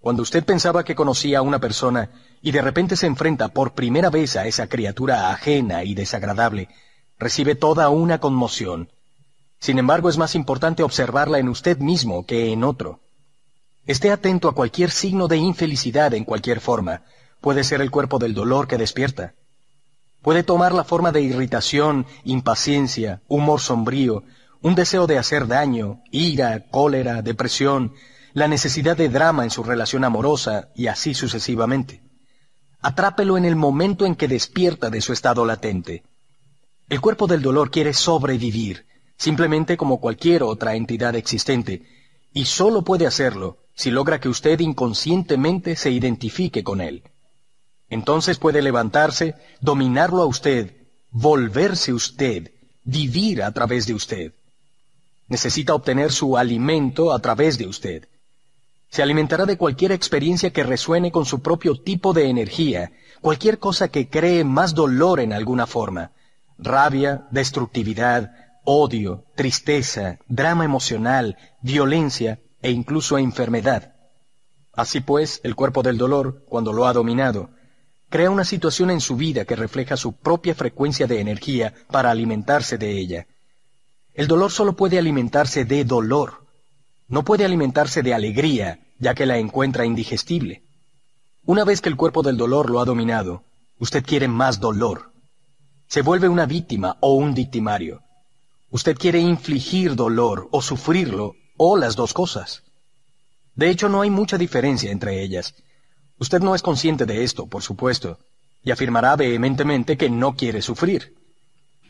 Cuando 0.00 0.22
usted 0.22 0.44
pensaba 0.44 0.84
que 0.84 0.94
conocía 0.94 1.38
a 1.38 1.42
una 1.42 1.58
persona 1.58 2.10
y 2.42 2.52
de 2.52 2.62
repente 2.62 2.96
se 2.96 3.06
enfrenta 3.06 3.48
por 3.48 3.72
primera 3.72 4.10
vez 4.10 4.36
a 4.36 4.46
esa 4.46 4.68
criatura 4.68 5.30
ajena 5.30 5.84
y 5.84 5.94
desagradable, 5.94 6.68
recibe 7.18 7.54
toda 7.54 7.88
una 7.88 8.18
conmoción. 8.18 8.90
Sin 9.58 9.78
embargo, 9.78 10.08
es 10.08 10.18
más 10.18 10.34
importante 10.34 10.82
observarla 10.82 11.38
en 11.38 11.48
usted 11.48 11.78
mismo 11.78 12.26
que 12.26 12.52
en 12.52 12.62
otro. 12.62 13.00
Esté 13.86 14.10
atento 14.10 14.48
a 14.48 14.54
cualquier 14.54 14.90
signo 14.90 15.28
de 15.28 15.38
infelicidad 15.38 16.12
en 16.14 16.24
cualquier 16.24 16.60
forma. 16.60 17.02
Puede 17.40 17.64
ser 17.64 17.80
el 17.80 17.90
cuerpo 17.90 18.18
del 18.18 18.34
dolor 18.34 18.68
que 18.68 18.78
despierta. 18.78 19.34
Puede 20.22 20.42
tomar 20.42 20.74
la 20.74 20.84
forma 20.84 21.12
de 21.12 21.22
irritación, 21.22 22.04
impaciencia, 22.24 23.22
humor 23.28 23.60
sombrío, 23.60 24.24
un 24.60 24.74
deseo 24.74 25.06
de 25.06 25.18
hacer 25.18 25.46
daño, 25.46 26.02
ira, 26.10 26.64
cólera, 26.68 27.22
depresión, 27.22 27.92
la 28.36 28.48
necesidad 28.48 28.98
de 28.98 29.08
drama 29.08 29.44
en 29.44 29.50
su 29.50 29.62
relación 29.62 30.04
amorosa 30.04 30.68
y 30.74 30.88
así 30.88 31.14
sucesivamente. 31.14 32.02
Atrápelo 32.82 33.38
en 33.38 33.46
el 33.46 33.56
momento 33.56 34.04
en 34.04 34.14
que 34.14 34.28
despierta 34.28 34.90
de 34.90 35.00
su 35.00 35.14
estado 35.14 35.46
latente. 35.46 36.02
El 36.90 37.00
cuerpo 37.00 37.28
del 37.28 37.40
dolor 37.40 37.70
quiere 37.70 37.94
sobrevivir, 37.94 38.84
simplemente 39.16 39.78
como 39.78 40.02
cualquier 40.02 40.42
otra 40.42 40.74
entidad 40.74 41.16
existente, 41.16 41.86
y 42.34 42.44
solo 42.44 42.82
puede 42.82 43.06
hacerlo 43.06 43.56
si 43.74 43.90
logra 43.90 44.20
que 44.20 44.28
usted 44.28 44.60
inconscientemente 44.60 45.74
se 45.74 45.90
identifique 45.90 46.62
con 46.62 46.82
él. 46.82 47.04
Entonces 47.88 48.38
puede 48.38 48.60
levantarse, 48.60 49.34
dominarlo 49.62 50.20
a 50.20 50.26
usted, 50.26 50.76
volverse 51.10 51.94
usted, 51.94 52.52
vivir 52.84 53.42
a 53.42 53.50
través 53.52 53.86
de 53.86 53.94
usted. 53.94 54.34
Necesita 55.26 55.74
obtener 55.74 56.12
su 56.12 56.36
alimento 56.36 57.14
a 57.14 57.18
través 57.20 57.56
de 57.56 57.66
usted. 57.66 58.06
Se 58.88 59.02
alimentará 59.02 59.46
de 59.46 59.56
cualquier 59.58 59.92
experiencia 59.92 60.52
que 60.52 60.64
resuene 60.64 61.10
con 61.10 61.26
su 61.26 61.40
propio 61.40 61.80
tipo 61.80 62.12
de 62.12 62.28
energía, 62.28 62.92
cualquier 63.20 63.58
cosa 63.58 63.88
que 63.88 64.08
cree 64.08 64.44
más 64.44 64.74
dolor 64.74 65.20
en 65.20 65.32
alguna 65.32 65.66
forma, 65.66 66.12
rabia, 66.58 67.26
destructividad, 67.30 68.32
odio, 68.64 69.24
tristeza, 69.34 70.18
drama 70.28 70.64
emocional, 70.64 71.36
violencia, 71.60 72.40
e 72.62 72.70
incluso 72.70 73.18
enfermedad. 73.18 73.94
Así 74.72 75.00
pues, 75.00 75.40
el 75.44 75.54
cuerpo 75.54 75.82
del 75.82 75.98
dolor, 75.98 76.44
cuando 76.48 76.72
lo 76.72 76.86
ha 76.86 76.92
dominado, 76.92 77.50
crea 78.08 78.30
una 78.30 78.44
situación 78.44 78.90
en 78.90 79.00
su 79.00 79.16
vida 79.16 79.44
que 79.44 79.56
refleja 79.56 79.96
su 79.96 80.12
propia 80.12 80.54
frecuencia 80.54 81.06
de 81.06 81.20
energía 81.20 81.74
para 81.90 82.10
alimentarse 82.10 82.76
de 82.76 82.90
ella. 82.90 83.26
El 84.14 84.26
dolor 84.26 84.50
solo 84.50 84.74
puede 84.74 84.98
alimentarse 84.98 85.64
de 85.64 85.84
dolor. 85.84 86.45
No 87.08 87.24
puede 87.24 87.44
alimentarse 87.44 88.02
de 88.02 88.14
alegría, 88.14 88.80
ya 88.98 89.14
que 89.14 89.26
la 89.26 89.38
encuentra 89.38 89.84
indigestible. 89.84 90.62
Una 91.44 91.64
vez 91.64 91.80
que 91.80 91.88
el 91.88 91.96
cuerpo 91.96 92.22
del 92.22 92.36
dolor 92.36 92.70
lo 92.70 92.80
ha 92.80 92.84
dominado, 92.84 93.44
usted 93.78 94.04
quiere 94.04 94.26
más 94.26 94.58
dolor. 94.58 95.12
Se 95.86 96.02
vuelve 96.02 96.28
una 96.28 96.46
víctima 96.46 96.96
o 97.00 97.14
un 97.14 97.34
victimario. 97.34 98.02
Usted 98.70 98.96
quiere 98.96 99.20
infligir 99.20 99.94
dolor 99.94 100.48
o 100.50 100.60
sufrirlo 100.60 101.36
o 101.56 101.76
las 101.76 101.94
dos 101.94 102.12
cosas. 102.12 102.64
De 103.54 103.70
hecho, 103.70 103.88
no 103.88 104.00
hay 104.00 104.10
mucha 104.10 104.36
diferencia 104.36 104.90
entre 104.90 105.22
ellas. 105.22 105.54
Usted 106.18 106.40
no 106.40 106.54
es 106.54 106.62
consciente 106.62 107.06
de 107.06 107.22
esto, 107.22 107.46
por 107.46 107.62
supuesto, 107.62 108.18
y 108.64 108.72
afirmará 108.72 109.14
vehementemente 109.14 109.96
que 109.96 110.10
no 110.10 110.34
quiere 110.34 110.60
sufrir. 110.60 111.14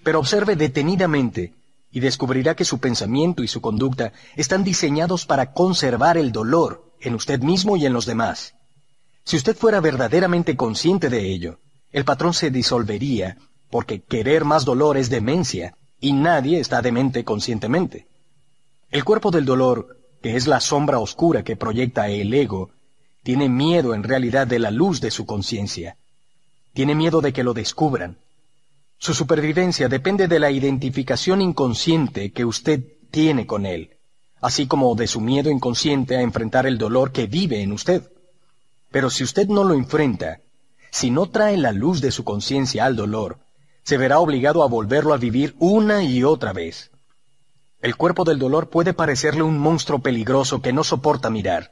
Pero 0.05 0.19
observe 0.19 0.55
detenidamente 0.55 1.55
y 1.91 2.01
descubrirá 2.01 2.55
que 2.55 2.65
su 2.65 2.79
pensamiento 2.79 3.43
y 3.43 3.49
su 3.49 3.61
conducta 3.61 4.13
están 4.37 4.65
diseñados 4.65 5.27
para 5.27 5.53
conservar 5.53 6.19
el 6.19 6.33
dolor 6.33 6.93
en 7.01 7.15
usted 7.15 7.41
mismo 7.41 7.77
y 7.77 7.87
en 7.87 7.93
los 7.93 8.07
demás. 8.07 8.55
Si 9.25 9.37
usted 9.37 9.57
fuera 9.57 9.81
verdaderamente 9.81 10.57
consciente 10.57 11.09
de 11.09 11.33
ello, 11.33 11.59
el 11.91 12.05
patrón 12.05 12.35
se 12.35 12.51
disolvería, 12.51 13.39
porque 13.71 14.03
querer 14.03 14.45
más 14.45 14.65
dolor 14.65 14.97
es 14.97 15.11
demencia, 15.11 15.77
y 16.01 16.13
nadie 16.13 16.61
está 16.61 16.83
demente 16.83 17.25
conscientemente. 17.25 18.07
El 18.91 19.05
cuerpo 19.05 19.31
del 19.31 19.45
dolor, 19.45 19.99
que 20.23 20.37
es 20.37 20.47
la 20.47 20.61
sombra 20.61 20.99
oscura 20.99 21.43
que 21.43 21.57
proyecta 21.57 22.09
el 22.09 22.33
ego, 22.35 22.71
tiene 23.23 23.49
miedo 23.49 23.95
en 23.95 24.05
realidad 24.05 24.47
de 24.47 24.59
la 24.59 24.71
luz 24.71 25.01
de 25.01 25.11
su 25.11 25.27
conciencia. 25.27 25.97
Tiene 26.73 26.95
miedo 26.95 27.21
de 27.21 27.33
que 27.33 27.43
lo 27.43 27.55
descubran. 27.55 28.19
Su 28.99 29.15
supervivencia 29.15 29.89
depende 29.89 30.27
de 30.27 30.39
la 30.39 30.51
identificación 30.51 31.43
inconsciente 31.43 32.33
que 32.33 32.45
usted 32.45 32.83
tiene 33.11 33.47
con 33.47 33.67
él, 33.67 33.97
así 34.41 34.67
como 34.67 34.95
de 34.95 35.07
su 35.07 35.21
miedo 35.21 35.51
inconsciente 35.51 36.17
a 36.17 36.23
enfrentar 36.23 36.67
el 36.67 36.79
dolor 36.79 37.13
que 37.13 37.27
vive 37.27 37.63
en 37.63 37.73
usted. 37.73 38.11
Pero 38.91 39.11
si 39.11 39.23
usted 39.23 39.49
no 39.49 39.65
lo 39.65 39.75
enfrenta, 39.75 40.41
si 40.91 41.11
no 41.11 41.27
trae 41.31 41.57
la 41.57 41.73
luz 41.73 42.01
de 42.01 42.11
su 42.11 42.25
conciencia 42.25 42.87
al 42.87 42.97
dolor, 42.97 43.39
se 43.83 43.99
verá 43.99 44.19
obligado 44.19 44.63
a 44.63 44.69
volverlo 44.69 45.13
a 45.13 45.19
vivir 45.19 45.55
una 45.59 46.03
y 46.03 46.25
otra 46.25 46.53
vez. 46.53 46.91
El 47.81 47.97
cuerpo 47.97 48.25
del 48.25 48.39
dolor 48.39 48.71
puede 48.71 48.95
parecerle 48.95 49.43
un 49.43 49.59
monstruo 49.59 50.01
peligroso 50.01 50.63
que 50.63 50.73
no 50.73 50.83
soporta 50.83 51.31
mirar, 51.31 51.71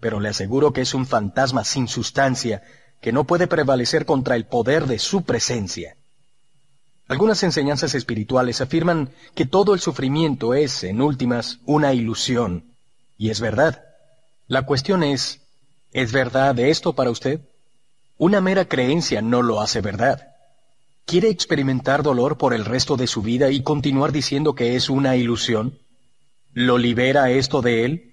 pero 0.00 0.20
le 0.20 0.28
aseguro 0.28 0.72
que 0.72 0.82
es 0.82 0.94
un 0.94 1.06
fantasma 1.06 1.64
sin 1.64 1.88
sustancia 1.88 2.62
que 3.00 3.12
no 3.12 3.24
puede 3.24 3.46
prevalecer 3.46 4.06
contra 4.06 4.36
el 4.36 4.46
poder 4.46 4.86
de 4.86 4.98
su 4.98 5.24
presencia. 5.24 5.96
Algunas 7.08 7.42
enseñanzas 7.44 7.94
espirituales 7.94 8.60
afirman 8.60 9.10
que 9.34 9.46
todo 9.46 9.74
el 9.74 9.80
sufrimiento 9.80 10.54
es, 10.54 10.82
en 10.82 11.00
últimas, 11.00 11.60
una 11.64 11.94
ilusión, 11.94 12.74
y 13.16 13.30
es 13.30 13.40
verdad. 13.40 13.84
La 14.48 14.62
cuestión 14.62 15.04
es, 15.04 15.40
¿es 15.92 16.10
verdad 16.10 16.58
esto 16.58 16.94
para 16.94 17.10
usted? 17.10 17.40
Una 18.18 18.40
mera 18.40 18.64
creencia 18.64 19.22
no 19.22 19.42
lo 19.42 19.60
hace 19.60 19.80
verdad. 19.80 20.34
¿Quiere 21.04 21.28
experimentar 21.28 22.02
dolor 22.02 22.38
por 22.38 22.52
el 22.52 22.64
resto 22.64 22.96
de 22.96 23.06
su 23.06 23.22
vida 23.22 23.50
y 23.52 23.62
continuar 23.62 24.10
diciendo 24.10 24.56
que 24.56 24.74
es 24.74 24.90
una 24.90 25.14
ilusión? 25.14 25.78
¿Lo 26.52 26.76
libera 26.76 27.30
esto 27.30 27.62
de 27.62 27.84
él? 27.84 28.12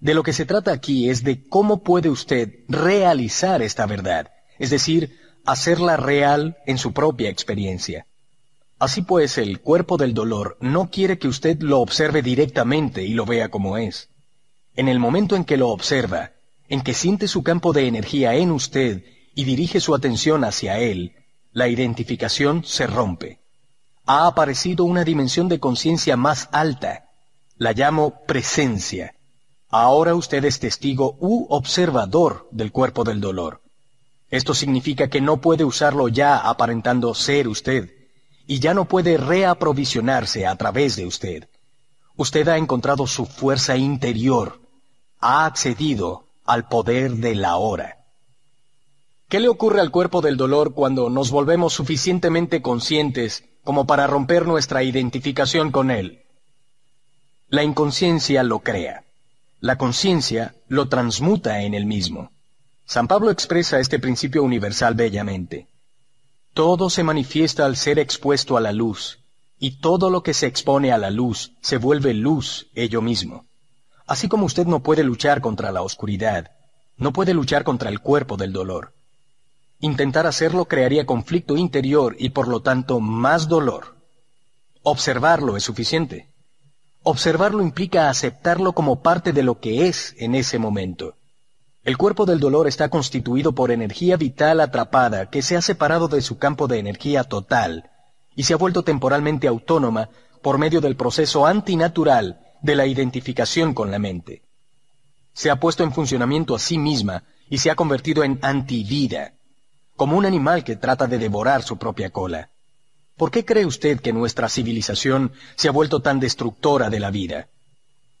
De 0.00 0.12
lo 0.12 0.22
que 0.22 0.34
se 0.34 0.44
trata 0.44 0.72
aquí 0.72 1.08
es 1.08 1.24
de 1.24 1.48
cómo 1.48 1.82
puede 1.82 2.10
usted 2.10 2.52
realizar 2.68 3.62
esta 3.62 3.86
verdad, 3.86 4.30
es 4.58 4.68
decir, 4.68 5.18
hacerla 5.46 5.96
real 5.96 6.58
en 6.66 6.76
su 6.76 6.92
propia 6.92 7.30
experiencia. 7.30 8.06
Así 8.78 9.02
pues, 9.02 9.38
el 9.38 9.60
cuerpo 9.60 9.96
del 9.96 10.14
dolor 10.14 10.56
no 10.60 10.88
quiere 10.88 11.18
que 11.18 11.26
usted 11.26 11.60
lo 11.60 11.80
observe 11.80 12.22
directamente 12.22 13.02
y 13.02 13.12
lo 13.12 13.26
vea 13.26 13.48
como 13.48 13.76
es. 13.76 14.08
En 14.76 14.86
el 14.88 15.00
momento 15.00 15.34
en 15.34 15.44
que 15.44 15.56
lo 15.56 15.70
observa, 15.70 16.30
en 16.68 16.82
que 16.82 16.94
siente 16.94 17.26
su 17.26 17.42
campo 17.42 17.72
de 17.72 17.88
energía 17.88 18.36
en 18.36 18.52
usted 18.52 19.02
y 19.34 19.44
dirige 19.44 19.80
su 19.80 19.96
atención 19.96 20.44
hacia 20.44 20.78
él, 20.78 21.16
la 21.52 21.66
identificación 21.66 22.64
se 22.64 22.86
rompe. 22.86 23.40
Ha 24.06 24.28
aparecido 24.28 24.84
una 24.84 25.02
dimensión 25.02 25.48
de 25.48 25.58
conciencia 25.58 26.16
más 26.16 26.48
alta. 26.52 27.10
La 27.56 27.72
llamo 27.72 28.22
presencia. 28.26 29.14
Ahora 29.70 30.14
usted 30.14 30.44
es 30.44 30.60
testigo 30.60 31.16
u 31.18 31.46
observador 31.50 32.48
del 32.52 32.70
cuerpo 32.70 33.02
del 33.02 33.20
dolor. 33.20 33.60
Esto 34.30 34.54
significa 34.54 35.08
que 35.08 35.20
no 35.20 35.40
puede 35.40 35.64
usarlo 35.64 36.06
ya 36.08 36.38
aparentando 36.38 37.12
ser 37.14 37.48
usted, 37.48 37.90
y 38.48 38.60
ya 38.60 38.72
no 38.72 38.86
puede 38.86 39.18
reaprovisionarse 39.18 40.46
a 40.46 40.56
través 40.56 40.96
de 40.96 41.04
usted. 41.06 41.48
Usted 42.16 42.48
ha 42.48 42.56
encontrado 42.56 43.06
su 43.06 43.26
fuerza 43.26 43.76
interior, 43.76 44.58
ha 45.20 45.44
accedido 45.44 46.24
al 46.46 46.66
poder 46.66 47.12
de 47.16 47.34
la 47.34 47.56
hora. 47.56 48.06
¿Qué 49.28 49.38
le 49.38 49.48
ocurre 49.48 49.82
al 49.82 49.90
cuerpo 49.90 50.22
del 50.22 50.38
dolor 50.38 50.72
cuando 50.72 51.10
nos 51.10 51.30
volvemos 51.30 51.74
suficientemente 51.74 52.62
conscientes 52.62 53.44
como 53.62 53.86
para 53.86 54.06
romper 54.06 54.46
nuestra 54.46 54.82
identificación 54.82 55.70
con 55.70 55.90
él? 55.90 56.22
La 57.50 57.62
inconsciencia 57.62 58.42
lo 58.42 58.60
crea. 58.60 59.04
La 59.60 59.76
conciencia 59.76 60.54
lo 60.68 60.88
transmuta 60.88 61.60
en 61.62 61.74
el 61.74 61.84
mismo. 61.84 62.30
San 62.86 63.08
Pablo 63.08 63.30
expresa 63.30 63.78
este 63.78 63.98
principio 63.98 64.42
universal 64.42 64.94
bellamente. 64.94 65.66
Todo 66.58 66.90
se 66.90 67.04
manifiesta 67.04 67.66
al 67.66 67.76
ser 67.76 68.00
expuesto 68.00 68.56
a 68.56 68.60
la 68.60 68.72
luz, 68.72 69.20
y 69.60 69.78
todo 69.78 70.10
lo 70.10 70.24
que 70.24 70.34
se 70.34 70.48
expone 70.48 70.90
a 70.90 70.98
la 70.98 71.08
luz 71.08 71.52
se 71.60 71.76
vuelve 71.76 72.14
luz 72.14 72.66
ello 72.74 73.00
mismo. 73.00 73.46
Así 74.08 74.26
como 74.26 74.44
usted 74.44 74.66
no 74.66 74.82
puede 74.82 75.04
luchar 75.04 75.40
contra 75.40 75.70
la 75.70 75.82
oscuridad, 75.82 76.50
no 76.96 77.12
puede 77.12 77.32
luchar 77.32 77.62
contra 77.62 77.90
el 77.90 78.00
cuerpo 78.00 78.36
del 78.36 78.52
dolor. 78.52 78.92
Intentar 79.78 80.26
hacerlo 80.26 80.64
crearía 80.64 81.06
conflicto 81.06 81.56
interior 81.56 82.16
y 82.18 82.30
por 82.30 82.48
lo 82.48 82.60
tanto 82.60 82.98
más 82.98 83.46
dolor. 83.46 83.94
Observarlo 84.82 85.56
es 85.56 85.62
suficiente. 85.62 86.28
Observarlo 87.04 87.62
implica 87.62 88.10
aceptarlo 88.10 88.72
como 88.72 89.00
parte 89.00 89.32
de 89.32 89.44
lo 89.44 89.60
que 89.60 89.86
es 89.86 90.12
en 90.18 90.34
ese 90.34 90.58
momento. 90.58 91.17
El 91.88 91.96
cuerpo 91.96 92.26
del 92.26 92.38
dolor 92.38 92.68
está 92.68 92.90
constituido 92.90 93.54
por 93.54 93.70
energía 93.70 94.18
vital 94.18 94.60
atrapada 94.60 95.30
que 95.30 95.40
se 95.40 95.56
ha 95.56 95.62
separado 95.62 96.06
de 96.06 96.20
su 96.20 96.36
campo 96.36 96.68
de 96.68 96.78
energía 96.78 97.24
total 97.24 97.88
y 98.36 98.42
se 98.42 98.52
ha 98.52 98.58
vuelto 98.58 98.82
temporalmente 98.82 99.48
autónoma 99.48 100.10
por 100.42 100.58
medio 100.58 100.82
del 100.82 100.96
proceso 100.96 101.46
antinatural 101.46 102.40
de 102.60 102.76
la 102.76 102.84
identificación 102.84 103.72
con 103.72 103.90
la 103.90 103.98
mente. 103.98 104.42
Se 105.32 105.48
ha 105.48 105.56
puesto 105.56 105.82
en 105.82 105.94
funcionamiento 105.94 106.54
a 106.54 106.58
sí 106.58 106.76
misma 106.76 107.24
y 107.48 107.56
se 107.56 107.70
ha 107.70 107.74
convertido 107.74 108.22
en 108.22 108.38
antivida, 108.42 109.32
como 109.96 110.18
un 110.18 110.26
animal 110.26 110.64
que 110.64 110.76
trata 110.76 111.06
de 111.06 111.16
devorar 111.16 111.62
su 111.62 111.78
propia 111.78 112.10
cola. 112.10 112.50
¿Por 113.16 113.30
qué 113.30 113.46
cree 113.46 113.64
usted 113.64 113.98
que 114.00 114.12
nuestra 114.12 114.50
civilización 114.50 115.32
se 115.56 115.68
ha 115.68 115.72
vuelto 115.72 116.02
tan 116.02 116.20
destructora 116.20 116.90
de 116.90 117.00
la 117.00 117.10
vida? 117.10 117.48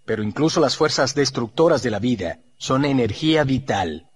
Pero 0.08 0.22
incluso 0.22 0.58
las 0.58 0.74
fuerzas 0.74 1.14
destructoras 1.14 1.82
de 1.82 1.90
la 1.90 1.98
vida 1.98 2.38
son 2.56 2.86
energía 2.86 3.44
vital. 3.44 4.08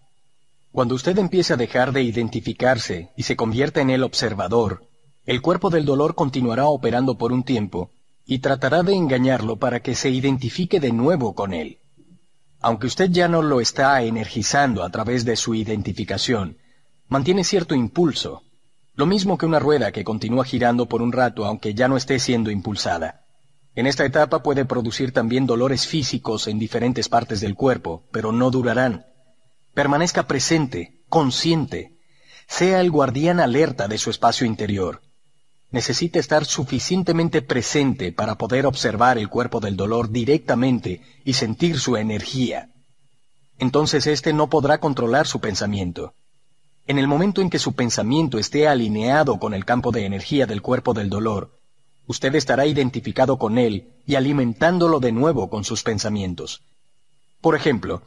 Cuando 0.70 0.94
usted 0.94 1.19
empieza 1.19 1.52
a 1.52 1.59
dejar 1.59 1.93
de 1.93 2.02
identificarse 2.02 3.10
y 3.14 3.24
se 3.24 3.36
convierte 3.36 3.82
en 3.82 3.90
el 3.90 4.02
observador, 4.02 4.89
el 5.27 5.43
cuerpo 5.43 5.69
del 5.69 5.85
dolor 5.85 6.14
continuará 6.14 6.64
operando 6.64 7.19
por 7.19 7.31
un 7.31 7.43
tiempo 7.43 7.90
y 8.24 8.39
tratará 8.39 8.82
de 8.82 8.94
engañarlo 8.94 9.59
para 9.59 9.81
que 9.81 9.94
se 9.94 10.09
identifique 10.09 10.81
de 10.81 10.93
nuevo 10.93 11.35
con 11.35 11.52
él. 11.52 11.81
Aunque 12.60 12.86
usted 12.86 13.10
ya 13.10 13.28
no 13.28 13.43
lo 13.43 13.60
está 13.60 14.02
energizando 14.02 14.85
a 14.85 14.89
través 14.89 15.27
de 15.27 15.36
su 15.36 15.55
identificación, 15.55 16.56
mantiene 17.09 17.44
cierto 17.44 17.74
impulso, 17.74 18.44
lo 18.94 19.05
mismo 19.05 19.36
que 19.36 19.44
una 19.44 19.59
rueda 19.59 19.93
que 19.93 20.05
continúa 20.05 20.47
girando 20.47 20.89
por 20.89 21.02
un 21.02 21.12
rato 21.12 21.44
aunque 21.44 21.74
ya 21.74 21.86
no 21.86 21.98
esté 21.98 22.19
siendo 22.19 22.51
impulsada. 22.51 23.22
En 23.74 23.86
esta 23.86 24.05
etapa 24.05 24.43
puede 24.43 24.66
producir 24.66 25.12
también 25.12 25.47
dolores 25.47 25.86
físicos 25.86 26.47
en 26.47 26.59
diferentes 26.59 27.09
partes 27.09 27.40
del 27.40 27.55
cuerpo, 27.55 28.05
pero 28.12 28.31
no 28.31 28.51
durarán. 28.51 29.07
Permanezca 29.73 30.27
presente, 30.27 31.01
consciente. 31.09 31.99
Sea 32.47 32.81
el 32.82 32.90
guardián 32.90 33.40
alerta 33.40 33.89
de 33.89 33.97
su 33.97 34.11
espacio 34.11 34.47
interior. 34.47 35.01
Necesita 35.70 36.19
estar 36.19 36.44
suficientemente 36.44 37.40
presente 37.40 38.12
para 38.12 38.36
poder 38.36 38.66
observar 38.66 39.16
el 39.16 39.31
cuerpo 39.31 39.59
del 39.59 39.74
dolor 39.74 40.11
directamente 40.11 41.01
y 41.24 41.32
sentir 41.32 41.81
su 41.81 41.97
energía. 41.97 42.69
Entonces 43.59 44.07
éste 44.07 44.35
no 44.35 44.51
podrá 44.51 44.78
controlar 44.78 45.27
su 45.27 45.40
pensamiento. 45.40 46.12
En 46.86 46.99
el 46.99 47.09
momento 47.09 47.40
en 47.40 47.49
que 47.49 47.59
su 47.59 47.74
pensamiento 47.74 48.39
esté 48.39 48.69
alineado 48.69 49.39
con 49.39 49.55
el 49.55 49.65
campo 49.65 49.93
de 49.93 50.05
energía 50.05 50.44
del 50.44 50.61
cuerpo 50.61 50.93
del 50.93 51.09
dolor, 51.09 51.61
usted 52.06 52.34
estará 52.34 52.66
identificado 52.66 53.38
con 53.38 53.58
él 53.58 53.88
y 54.06 54.14
alimentándolo 54.14 55.00
de 55.00 55.12
nuevo 55.12 55.48
con 55.48 55.64
sus 55.64 55.82
pensamientos. 55.82 56.62
Por 57.40 57.56
ejemplo, 57.56 58.02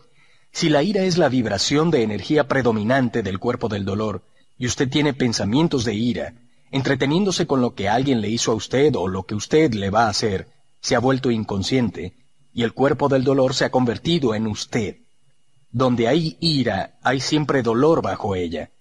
si 0.52 0.70
la 0.70 0.84
ira 0.84 1.04
es 1.04 1.18
la 1.18 1.30
vibración 1.30 1.92
de 1.92 2.04
energía 2.04 2.48
predominante 2.48 3.24
del 3.24 3.40
cuerpo 3.40 3.68
del 3.68 3.84
dolor, 3.84 4.24
y 4.58 4.68
usted 4.68 4.90
tiene 4.90 5.14
pensamientos 5.14 5.84
de 5.84 5.94
ira, 5.94 6.34
entreteniéndose 6.72 7.46
con 7.46 7.62
lo 7.62 7.76
que 7.76 7.90
alguien 7.90 8.22
le 8.22 8.30
hizo 8.30 8.52
a 8.52 8.56
usted 8.56 8.96
o 8.96 9.08
lo 9.08 9.24
que 9.24 9.36
usted 9.36 9.74
le 9.74 9.90
va 9.90 10.06
a 10.06 10.10
hacer, 10.10 10.48
se 10.80 10.96
ha 10.96 11.00
vuelto 11.00 11.32
inconsciente, 11.32 12.14
y 12.54 12.64
el 12.64 12.74
cuerpo 12.74 13.10
del 13.10 13.24
dolor 13.24 13.54
se 13.54 13.66
ha 13.66 13.70
convertido 13.70 14.34
en 14.34 14.48
usted. 14.48 14.98
Donde 15.72 16.08
hay 16.08 16.38
ira, 16.40 16.98
hay 17.02 17.20
siempre 17.20 17.62
dolor 17.62 18.02
bajo 18.02 18.36
ella. 18.36 18.72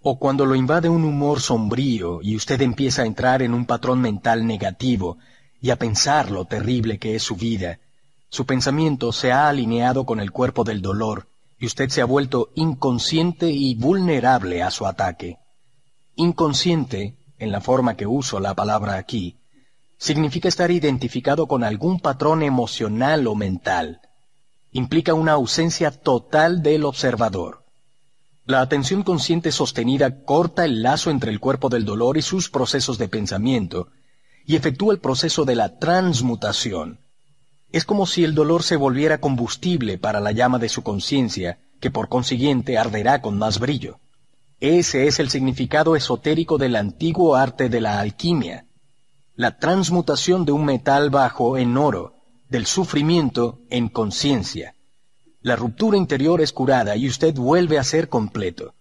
O 0.00 0.18
cuando 0.18 0.46
lo 0.46 0.54
invade 0.54 0.88
un 0.88 1.04
humor 1.04 1.40
sombrío 1.40 2.20
y 2.22 2.36
usted 2.36 2.60
empieza 2.62 3.02
a 3.02 3.06
entrar 3.06 3.42
en 3.42 3.52
un 3.52 3.66
patrón 3.66 4.00
mental 4.00 4.46
negativo 4.46 5.18
y 5.60 5.70
a 5.70 5.76
pensar 5.76 6.30
lo 6.30 6.44
terrible 6.44 6.98
que 6.98 7.16
es 7.16 7.22
su 7.22 7.34
vida, 7.34 7.80
su 8.28 8.46
pensamiento 8.46 9.12
se 9.12 9.32
ha 9.32 9.48
alineado 9.48 10.04
con 10.04 10.20
el 10.20 10.30
cuerpo 10.30 10.62
del 10.62 10.82
dolor 10.82 11.28
y 11.58 11.66
usted 11.66 11.88
se 11.88 12.00
ha 12.00 12.04
vuelto 12.04 12.50
inconsciente 12.54 13.50
y 13.50 13.74
vulnerable 13.74 14.62
a 14.62 14.70
su 14.70 14.86
ataque. 14.86 15.38
Inconsciente, 16.14 17.16
en 17.38 17.50
la 17.50 17.60
forma 17.60 17.96
que 17.96 18.06
uso 18.06 18.38
la 18.38 18.54
palabra 18.54 18.94
aquí, 18.94 19.38
significa 19.96 20.48
estar 20.48 20.70
identificado 20.70 21.46
con 21.46 21.64
algún 21.64 21.98
patrón 22.00 22.42
emocional 22.42 23.26
o 23.26 23.34
mental, 23.34 24.00
implica 24.70 25.14
una 25.14 25.32
ausencia 25.32 25.90
total 25.90 26.62
del 26.62 26.84
observador. 26.84 27.64
La 28.48 28.62
atención 28.62 29.02
consciente 29.02 29.52
sostenida 29.52 30.24
corta 30.24 30.64
el 30.64 30.82
lazo 30.82 31.10
entre 31.10 31.30
el 31.30 31.38
cuerpo 31.38 31.68
del 31.68 31.84
dolor 31.84 32.16
y 32.16 32.22
sus 32.22 32.48
procesos 32.48 32.96
de 32.96 33.06
pensamiento 33.06 33.88
y 34.46 34.56
efectúa 34.56 34.94
el 34.94 35.00
proceso 35.00 35.44
de 35.44 35.54
la 35.54 35.78
transmutación. 35.78 36.98
Es 37.72 37.84
como 37.84 38.06
si 38.06 38.24
el 38.24 38.34
dolor 38.34 38.62
se 38.62 38.76
volviera 38.76 39.20
combustible 39.20 39.98
para 39.98 40.20
la 40.20 40.32
llama 40.32 40.58
de 40.58 40.70
su 40.70 40.82
conciencia, 40.82 41.58
que 41.78 41.90
por 41.90 42.08
consiguiente 42.08 42.78
arderá 42.78 43.20
con 43.20 43.36
más 43.36 43.58
brillo. 43.58 44.00
Ese 44.60 45.06
es 45.06 45.20
el 45.20 45.28
significado 45.28 45.94
esotérico 45.94 46.56
del 46.56 46.76
antiguo 46.76 47.36
arte 47.36 47.68
de 47.68 47.82
la 47.82 48.00
alquimia, 48.00 48.64
la 49.34 49.58
transmutación 49.58 50.46
de 50.46 50.52
un 50.52 50.64
metal 50.64 51.10
bajo 51.10 51.58
en 51.58 51.76
oro, 51.76 52.14
del 52.48 52.64
sufrimiento 52.64 53.60
en 53.68 53.90
conciencia. 53.90 54.74
La 55.48 55.56
ruptura 55.56 55.96
interior 55.96 56.42
es 56.42 56.52
curada 56.52 56.94
y 56.94 57.08
usted 57.08 57.34
vuelve 57.34 57.78
a 57.78 57.82
ser 57.82 58.10
completo. 58.10 58.74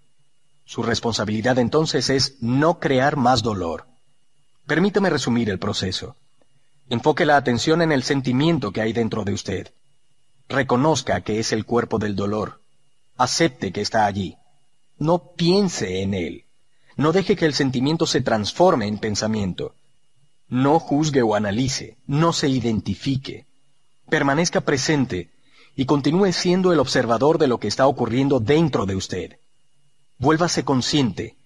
Su 0.66 0.84
responsabilidad 0.84 1.58
entonces 1.60 2.10
es 2.10 2.36
no 2.42 2.82
crear 2.82 3.16
más 3.16 3.42
dolor. 3.42 3.86
Permítame 4.66 5.10
resumir 5.10 5.50
el 5.50 5.60
proceso. 5.60 6.18
Enfoque 6.90 7.26
la 7.26 7.38
atención 7.38 7.82
en 7.82 7.94
el 7.94 8.04
sentimiento 8.04 8.74
que 8.74 8.82
hay 8.82 8.92
dentro 8.92 9.24
de 9.24 9.32
usted. 9.32 9.74
Reconozca 10.50 11.22
que 11.22 11.40
es 11.40 11.54
el 11.54 11.64
cuerpo 11.64 12.00
del 12.00 12.18
dolor. 12.18 12.60
Acepte 13.16 13.72
que 13.72 13.80
está 13.80 14.06
allí. 14.06 14.36
No 15.00 15.20
piense 15.38 16.02
en 16.02 16.14
él. 16.14 16.44
No 16.98 17.14
deje 17.14 17.38
que 17.38 17.46
el 17.46 17.54
sentimiento 17.54 18.06
se 18.06 18.20
transforme 18.20 18.88
en 18.88 18.98
pensamiento. 18.98 19.74
No 20.50 20.80
juzgue 20.80 21.22
o 21.22 21.34
analice. 21.34 21.96
No 22.08 22.34
se 22.34 22.50
identifique 22.50 23.48
permanezca 24.10 24.62
presente 24.62 25.30
y 25.78 25.86
continúe 25.86 26.34
siendo 26.34 26.74
el 26.74 26.80
observador 26.80 27.38
de 27.38 27.46
lo 27.46 27.60
que 27.60 27.68
está 27.68 27.86
ocurriendo 27.86 28.40
dentro 28.40 28.88
de 28.88 28.96
usted. 28.96 29.40
Vuélvase 30.18 30.66
consciente, 30.66 31.38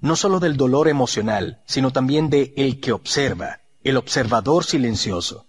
no 0.00 0.14
solo 0.14 0.38
del 0.38 0.56
dolor 0.56 0.86
emocional, 0.86 1.60
sino 1.66 1.90
también 1.90 2.30
de 2.30 2.54
el 2.56 2.80
que 2.80 2.92
observa, 2.92 3.62
el 3.82 3.96
observador 3.96 4.64
silencioso. 4.64 5.46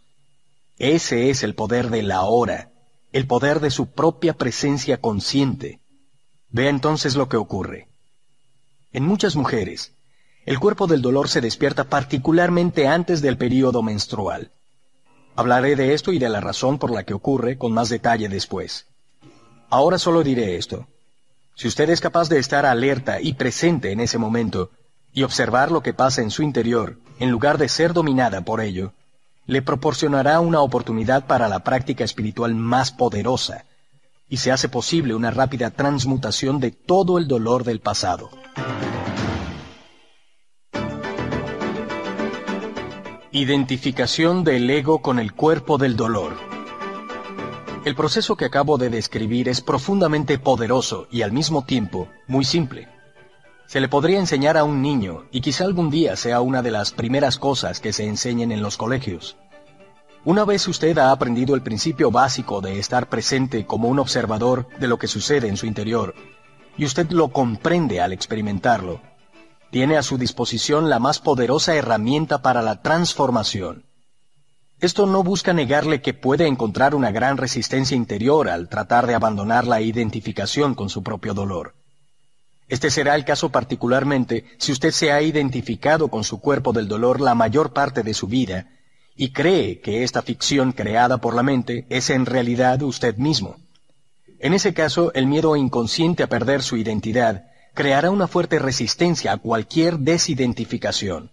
Ese 0.79 1.29
es 1.29 1.43
el 1.43 1.53
poder 1.53 1.91
de 1.91 2.01
la 2.01 2.23
hora, 2.23 2.71
el 3.11 3.27
poder 3.27 3.59
de 3.59 3.69
su 3.69 3.91
propia 3.91 4.33
presencia 4.33 4.99
consciente. 4.99 5.79
Vea 6.49 6.71
entonces 6.71 7.15
lo 7.15 7.29
que 7.29 7.37
ocurre. 7.37 7.89
En 8.91 9.05
muchas 9.05 9.35
mujeres, 9.35 9.93
el 10.47 10.59
cuerpo 10.59 10.87
del 10.87 11.03
dolor 11.03 11.29
se 11.29 11.41
despierta 11.41 11.83
particularmente 11.83 12.87
antes 12.87 13.21
del 13.21 13.37
período 13.37 13.83
menstrual. 13.83 14.51
Hablaré 15.35 15.75
de 15.75 15.93
esto 15.93 16.11
y 16.11 16.19
de 16.19 16.29
la 16.29 16.41
razón 16.41 16.77
por 16.77 16.91
la 16.91 17.03
que 17.03 17.13
ocurre 17.13 17.57
con 17.57 17.71
más 17.71 17.89
detalle 17.89 18.27
después. 18.29 18.87
Ahora 19.69 19.97
solo 19.97 20.23
diré 20.23 20.57
esto. 20.57 20.87
Si 21.55 21.67
usted 21.67 21.89
es 21.89 22.01
capaz 22.01 22.27
de 22.29 22.39
estar 22.39 22.65
alerta 22.65 23.21
y 23.21 23.33
presente 23.33 23.91
en 23.91 23.99
ese 23.99 24.17
momento 24.17 24.71
y 25.13 25.23
observar 25.23 25.71
lo 25.71 25.81
que 25.81 25.93
pasa 25.93 26.21
en 26.21 26.31
su 26.31 26.43
interior, 26.43 26.97
en 27.19 27.29
lugar 27.29 27.57
de 27.57 27.69
ser 27.69 27.93
dominada 27.93 28.41
por 28.41 28.61
ello, 28.61 28.93
le 29.45 29.61
proporcionará 29.61 30.39
una 30.39 30.61
oportunidad 30.61 31.25
para 31.25 31.47
la 31.47 31.63
práctica 31.63 32.03
espiritual 32.03 32.55
más 32.55 32.91
poderosa, 32.91 33.65
y 34.29 34.37
se 34.37 34.51
hace 34.51 34.69
posible 34.69 35.13
una 35.13 35.31
rápida 35.31 35.71
transmutación 35.71 36.59
de 36.59 36.71
todo 36.71 37.17
el 37.17 37.27
dolor 37.27 37.63
del 37.63 37.79
pasado. 37.81 38.29
Identificación 43.33 44.43
del 44.43 44.69
ego 44.69 45.01
con 45.01 45.17
el 45.17 45.31
cuerpo 45.31 45.77
del 45.77 45.95
dolor. 45.95 46.33
El 47.85 47.95
proceso 47.95 48.35
que 48.35 48.43
acabo 48.43 48.77
de 48.77 48.89
describir 48.89 49.47
es 49.47 49.61
profundamente 49.61 50.37
poderoso 50.37 51.07
y 51.09 51.21
al 51.21 51.31
mismo 51.31 51.63
tiempo 51.63 52.09
muy 52.27 52.43
simple. 52.43 52.89
Se 53.67 53.79
le 53.79 53.87
podría 53.87 54.19
enseñar 54.19 54.57
a 54.57 54.65
un 54.65 54.81
niño 54.81 55.23
y 55.31 55.39
quizá 55.39 55.63
algún 55.63 55.89
día 55.89 56.17
sea 56.17 56.41
una 56.41 56.61
de 56.61 56.71
las 56.71 56.91
primeras 56.91 57.37
cosas 57.37 57.79
que 57.79 57.93
se 57.93 58.05
enseñen 58.05 58.51
en 58.51 58.61
los 58.61 58.75
colegios. 58.75 59.37
Una 60.25 60.43
vez 60.43 60.67
usted 60.67 60.97
ha 60.97 61.13
aprendido 61.13 61.55
el 61.55 61.61
principio 61.61 62.11
básico 62.11 62.59
de 62.59 62.79
estar 62.79 63.07
presente 63.07 63.65
como 63.65 63.87
un 63.87 63.99
observador 63.99 64.67
de 64.77 64.89
lo 64.89 64.99
que 64.99 65.07
sucede 65.07 65.47
en 65.47 65.55
su 65.55 65.67
interior, 65.67 66.15
y 66.77 66.83
usted 66.83 67.09
lo 67.11 67.29
comprende 67.29 68.01
al 68.01 68.11
experimentarlo, 68.11 68.99
tiene 69.71 69.97
a 69.97 70.03
su 70.03 70.17
disposición 70.17 70.89
la 70.89 70.99
más 70.99 71.19
poderosa 71.19 71.73
herramienta 71.73 72.41
para 72.41 72.61
la 72.61 72.81
transformación. 72.81 73.85
Esto 74.81 75.05
no 75.05 75.23
busca 75.23 75.53
negarle 75.53 76.01
que 76.01 76.13
puede 76.13 76.45
encontrar 76.45 76.93
una 76.93 77.11
gran 77.11 77.37
resistencia 77.37 77.95
interior 77.95 78.49
al 78.49 78.67
tratar 78.67 79.07
de 79.07 79.15
abandonar 79.15 79.65
la 79.65 79.79
identificación 79.79 80.75
con 80.75 80.89
su 80.89 81.03
propio 81.03 81.33
dolor. 81.33 81.73
Este 82.67 82.89
será 82.89 83.15
el 83.15 83.25
caso 83.25 83.49
particularmente 83.49 84.45
si 84.57 84.71
usted 84.71 84.91
se 84.91 85.11
ha 85.11 85.21
identificado 85.21 86.09
con 86.09 86.23
su 86.23 86.39
cuerpo 86.41 86.73
del 86.73 86.87
dolor 86.87 87.21
la 87.21 87.35
mayor 87.35 87.73
parte 87.73 88.03
de 88.03 88.13
su 88.13 88.27
vida 88.27 88.69
y 89.15 89.31
cree 89.31 89.81
que 89.81 90.03
esta 90.03 90.21
ficción 90.21 90.71
creada 90.71 91.19
por 91.19 91.35
la 91.35 91.43
mente 91.43 91.85
es 91.89 92.09
en 92.09 92.25
realidad 92.25 92.81
usted 92.81 93.17
mismo. 93.17 93.57
En 94.39 94.53
ese 94.53 94.73
caso, 94.73 95.13
el 95.13 95.27
miedo 95.27 95.55
inconsciente 95.55 96.23
a 96.23 96.27
perder 96.27 96.63
su 96.63 96.75
identidad 96.75 97.50
creará 97.73 98.11
una 98.11 98.27
fuerte 98.27 98.59
resistencia 98.59 99.31
a 99.31 99.37
cualquier 99.37 99.99
desidentificación. 99.99 101.31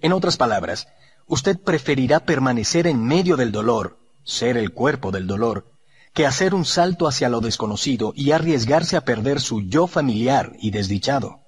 En 0.00 0.12
otras 0.12 0.36
palabras, 0.36 0.88
usted 1.26 1.58
preferirá 1.58 2.20
permanecer 2.20 2.86
en 2.86 3.02
medio 3.02 3.36
del 3.36 3.52
dolor, 3.52 3.98
ser 4.24 4.56
el 4.56 4.72
cuerpo 4.72 5.10
del 5.10 5.26
dolor, 5.26 5.66
que 6.12 6.26
hacer 6.26 6.54
un 6.54 6.64
salto 6.64 7.08
hacia 7.08 7.28
lo 7.28 7.40
desconocido 7.40 8.12
y 8.14 8.32
arriesgarse 8.32 8.96
a 8.96 9.04
perder 9.04 9.40
su 9.40 9.62
yo 9.62 9.86
familiar 9.86 10.52
y 10.60 10.70
desdichado. 10.70 11.40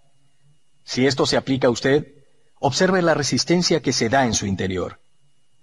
Si 0.84 1.06
esto 1.06 1.26
se 1.26 1.36
aplica 1.36 1.68
a 1.68 1.70
usted, 1.70 2.14
observe 2.58 3.02
la 3.02 3.14
resistencia 3.14 3.80
que 3.80 3.92
se 3.92 4.08
da 4.08 4.26
en 4.26 4.34
su 4.34 4.46
interior. 4.46 5.00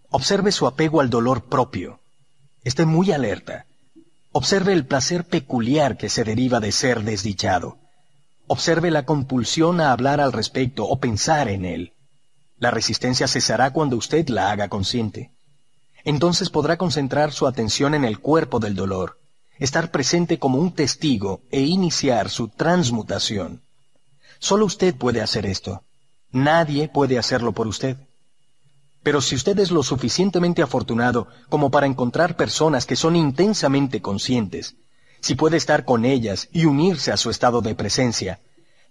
Observe 0.10 0.52
su 0.52 0.68
apego 0.68 1.02
al 1.02 1.10
dolor 1.10 1.46
propio. 1.46 2.00
Esté 2.64 2.86
muy 2.86 3.12
alerta. 3.12 3.66
Observe 4.32 4.74
el 4.74 4.86
placer 4.86 5.26
peculiar 5.26 5.98
que 5.98 6.10
se 6.10 6.24
deriva 6.24 6.60
de 6.60 6.72
ser 6.72 7.04
desdichado. 7.04 7.78
Observe 8.48 8.92
la 8.92 9.06
compulsión 9.06 9.80
a 9.80 9.92
hablar 9.92 10.20
al 10.20 10.34
respecto 10.34 10.86
o 10.86 11.00
pensar 11.00 11.48
en 11.48 11.66
él. 11.66 11.94
La 12.58 12.72
resistencia 12.72 13.28
cesará 13.28 13.72
cuando 13.72 13.98
usted 13.98 14.28
la 14.30 14.52
haga 14.52 14.70
consciente. 14.70 15.32
Entonces 16.04 16.50
podrá 16.50 16.78
concentrar 16.78 17.32
su 17.32 17.48
atención 17.48 17.94
en 17.94 18.04
el 18.04 18.20
cuerpo 18.20 18.60
del 18.60 18.76
dolor, 18.76 19.20
estar 19.58 19.92
presente 19.92 20.40
como 20.40 20.58
un 20.58 20.74
testigo 20.74 21.42
e 21.52 21.62
iniciar 21.62 22.30
su 22.30 22.50
transmutación. 22.50 23.62
Solo 24.40 24.66
usted 24.66 24.96
puede 24.96 25.22
hacer 25.22 25.46
esto. 25.46 25.84
Nadie 26.32 26.90
puede 26.90 27.18
hacerlo 27.18 27.54
por 27.54 27.68
usted. 27.68 27.98
Pero 29.04 29.22
si 29.22 29.36
usted 29.36 29.58
es 29.60 29.72
lo 29.72 29.84
suficientemente 29.84 30.62
afortunado 30.62 31.28
como 31.50 31.72
para 31.72 31.86
encontrar 31.86 32.36
personas 32.36 32.86
que 32.86 32.96
son 32.96 33.16
intensamente 33.16 34.02
conscientes, 34.02 34.76
si 35.24 35.36
puede 35.36 35.56
estar 35.56 35.86
con 35.86 36.04
ellas 36.04 36.50
y 36.52 36.66
unirse 36.66 37.14
a 37.14 37.16
su 37.16 37.30
estado 37.30 37.62
de 37.62 37.76
presencia, 37.76 38.42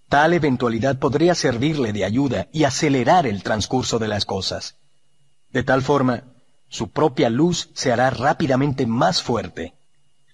tal 0.08 0.32
eventualidad 0.32 0.98
podría 0.98 1.34
servirle 1.34 1.92
de 1.92 2.06
ayuda 2.06 2.48
y 2.52 2.64
acelerar 2.64 3.26
el 3.26 3.42
transcurso 3.42 3.98
de 3.98 4.08
las 4.08 4.24
cosas. 4.24 4.76
De 5.50 5.62
tal 5.62 5.82
forma, 5.82 6.24
su 6.70 6.88
propia 6.88 7.28
luz 7.28 7.68
se 7.74 7.92
hará 7.92 8.08
rápidamente 8.08 8.86
más 8.86 9.22
fuerte. 9.22 9.74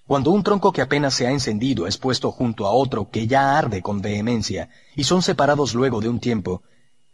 Cuando 0.06 0.30
un 0.30 0.44
tronco 0.44 0.72
que 0.72 0.82
apenas 0.82 1.14
se 1.14 1.26
ha 1.26 1.32
encendido 1.32 1.88
es 1.88 1.98
puesto 1.98 2.30
junto 2.30 2.68
a 2.68 2.70
otro 2.70 3.10
que 3.10 3.26
ya 3.26 3.58
arde 3.58 3.82
con 3.82 4.00
vehemencia 4.00 4.70
y 4.94 5.02
son 5.02 5.20
separados 5.20 5.74
luego 5.74 6.00
de 6.00 6.08
un 6.08 6.20
tiempo, 6.20 6.62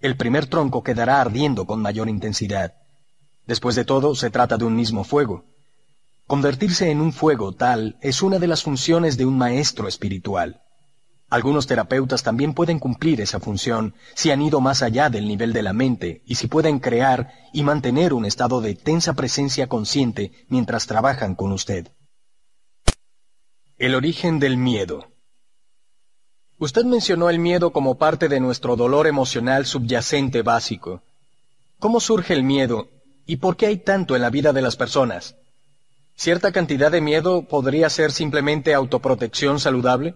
el 0.00 0.18
primer 0.18 0.44
tronco 0.44 0.82
quedará 0.82 1.22
ardiendo 1.22 1.64
con 1.64 1.80
mayor 1.80 2.10
intensidad. 2.10 2.74
Después 3.46 3.76
de 3.76 3.86
todo, 3.86 4.14
se 4.14 4.28
trata 4.28 4.58
de 4.58 4.66
un 4.66 4.76
mismo 4.76 5.04
fuego. 5.04 5.46
Convertirse 6.26 6.90
en 6.90 7.02
un 7.02 7.12
fuego 7.12 7.52
tal 7.52 7.98
es 8.00 8.22
una 8.22 8.38
de 8.38 8.46
las 8.46 8.62
funciones 8.62 9.18
de 9.18 9.26
un 9.26 9.36
maestro 9.36 9.88
espiritual. 9.88 10.62
Algunos 11.28 11.66
terapeutas 11.66 12.22
también 12.22 12.54
pueden 12.54 12.78
cumplir 12.78 13.20
esa 13.20 13.40
función 13.40 13.94
si 14.14 14.30
han 14.30 14.40
ido 14.40 14.60
más 14.62 14.82
allá 14.82 15.10
del 15.10 15.28
nivel 15.28 15.52
de 15.52 15.62
la 15.62 15.74
mente 15.74 16.22
y 16.24 16.36
si 16.36 16.46
pueden 16.46 16.78
crear 16.78 17.30
y 17.52 17.62
mantener 17.62 18.14
un 18.14 18.24
estado 18.24 18.62
de 18.62 18.74
tensa 18.74 19.12
presencia 19.12 19.66
consciente 19.66 20.32
mientras 20.48 20.86
trabajan 20.86 21.34
con 21.34 21.52
usted. 21.52 21.92
El 23.76 23.94
origen 23.94 24.38
del 24.38 24.56
miedo. 24.56 25.08
Usted 26.58 26.84
mencionó 26.84 27.28
el 27.28 27.38
miedo 27.38 27.72
como 27.72 27.98
parte 27.98 28.28
de 28.28 28.40
nuestro 28.40 28.76
dolor 28.76 29.06
emocional 29.06 29.66
subyacente 29.66 30.40
básico. 30.40 31.02
¿Cómo 31.78 32.00
surge 32.00 32.32
el 32.32 32.44
miedo 32.44 32.88
y 33.26 33.36
por 33.36 33.56
qué 33.56 33.66
hay 33.66 33.76
tanto 33.76 34.16
en 34.16 34.22
la 34.22 34.30
vida 34.30 34.54
de 34.54 34.62
las 34.62 34.76
personas? 34.76 35.36
¿Cierta 36.16 36.52
cantidad 36.52 36.92
de 36.92 37.00
miedo 37.00 37.42
podría 37.42 37.90
ser 37.90 38.12
simplemente 38.12 38.72
autoprotección 38.72 39.58
saludable? 39.58 40.14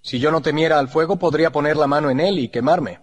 Si 0.00 0.18
yo 0.18 0.30
no 0.30 0.40
temiera 0.40 0.78
al 0.78 0.88
fuego, 0.88 1.16
podría 1.16 1.50
poner 1.50 1.76
la 1.76 1.86
mano 1.86 2.10
en 2.10 2.20
él 2.20 2.38
y 2.38 2.48
quemarme. 2.48 3.00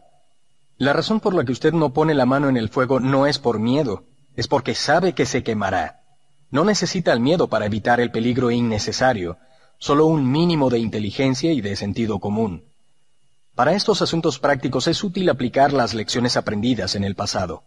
La 0.78 0.92
razón 0.92 1.20
por 1.20 1.36
la 1.36 1.46
que 1.46 1.52
usted 1.52 1.72
no 1.72 1.94
pone 1.94 2.16
la 2.16 2.26
mano 2.26 2.50
en 2.50 2.58
el 2.58 2.70
fuego 2.70 3.00
no 3.00 3.28
es 3.28 3.38
por 3.38 3.60
miedo, 3.60 4.06
es 4.36 4.48
porque 4.48 4.74
sabe 4.74 5.14
que 5.14 5.26
se 5.26 5.44
quemará. 5.44 6.02
No 6.50 6.66
necesita 6.66 7.14
el 7.14 7.20
miedo 7.20 7.48
para 7.48 7.68
evitar 7.68 8.00
el 8.00 8.12
peligro 8.12 8.50
innecesario, 8.50 9.38
solo 9.78 10.08
un 10.08 10.30
mínimo 10.30 10.70
de 10.70 10.80
inteligencia 10.80 11.52
y 11.52 11.62
de 11.62 11.76
sentido 11.76 12.20
común. 12.20 12.66
Para 13.54 13.74
estos 13.74 14.02
asuntos 14.02 14.40
prácticos 14.40 14.88
es 14.88 15.04
útil 15.04 15.30
aplicar 15.30 15.74
las 15.74 15.94
lecciones 15.94 16.38
aprendidas 16.38 16.96
en 16.96 17.04
el 17.04 17.16
pasado. 17.16 17.64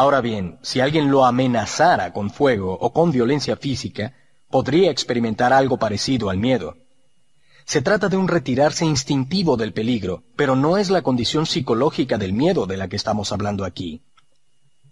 Ahora 0.00 0.22
bien, 0.22 0.58
si 0.62 0.80
alguien 0.80 1.10
lo 1.10 1.26
amenazara 1.26 2.14
con 2.14 2.30
fuego 2.30 2.72
o 2.72 2.90
con 2.90 3.12
violencia 3.12 3.56
física, 3.56 4.14
podría 4.48 4.90
experimentar 4.90 5.52
algo 5.52 5.76
parecido 5.76 6.30
al 6.30 6.38
miedo. 6.38 6.78
Se 7.66 7.82
trata 7.82 8.08
de 8.08 8.16
un 8.16 8.26
retirarse 8.26 8.86
instintivo 8.86 9.58
del 9.58 9.74
peligro, 9.74 10.22
pero 10.36 10.56
no 10.56 10.78
es 10.78 10.88
la 10.88 11.02
condición 11.02 11.44
psicológica 11.44 12.16
del 12.16 12.32
miedo 12.32 12.64
de 12.64 12.78
la 12.78 12.88
que 12.88 12.96
estamos 12.96 13.30
hablando 13.30 13.62
aquí. 13.66 14.00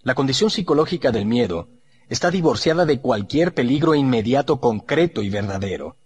La 0.02 0.14
condición 0.14 0.51
psicológica 0.51 1.10
del 1.10 1.24
miedo 1.24 1.68
está 2.10 2.30
divorciada 2.30 2.85
de 2.85 3.01
cualquier 3.01 3.55
peligro 3.55 3.94
inmediato 3.94 4.60
concreto 4.60 5.22
y 5.22 5.30
verdadero. 5.30 5.97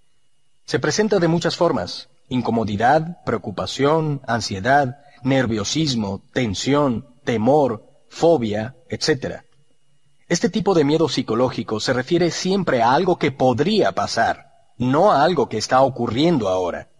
Se 0.65 0.79
presenta 0.79 1.19
de 1.19 1.27
muchas 1.27 1.57
formas, 1.57 2.09
incomodidad, 2.29 3.21
preocupación, 3.25 4.21
ansiedad, 4.29 4.99
nerviosismo, 5.25 6.23
tensión, 6.33 7.09
temor, 7.25 7.92
fobia, 8.13 8.77
etc. 8.91 9.41
Este 10.29 10.51
tipo 10.51 10.75
de 10.75 10.85
miedo 10.85 11.09
psicológico 11.09 11.81
se 11.81 11.95
refiere 11.95 12.31
siempre 12.31 12.83
a 12.83 12.93
algo 12.93 13.19
que 13.19 13.33
podría 13.33 13.93
pasar, 13.93 14.53
no 14.77 15.11
a 15.11 15.25
algo 15.25 15.49
que 15.49 15.57
está 15.57 15.81
ocurriendo 15.81 16.49
ahora. 16.49 16.91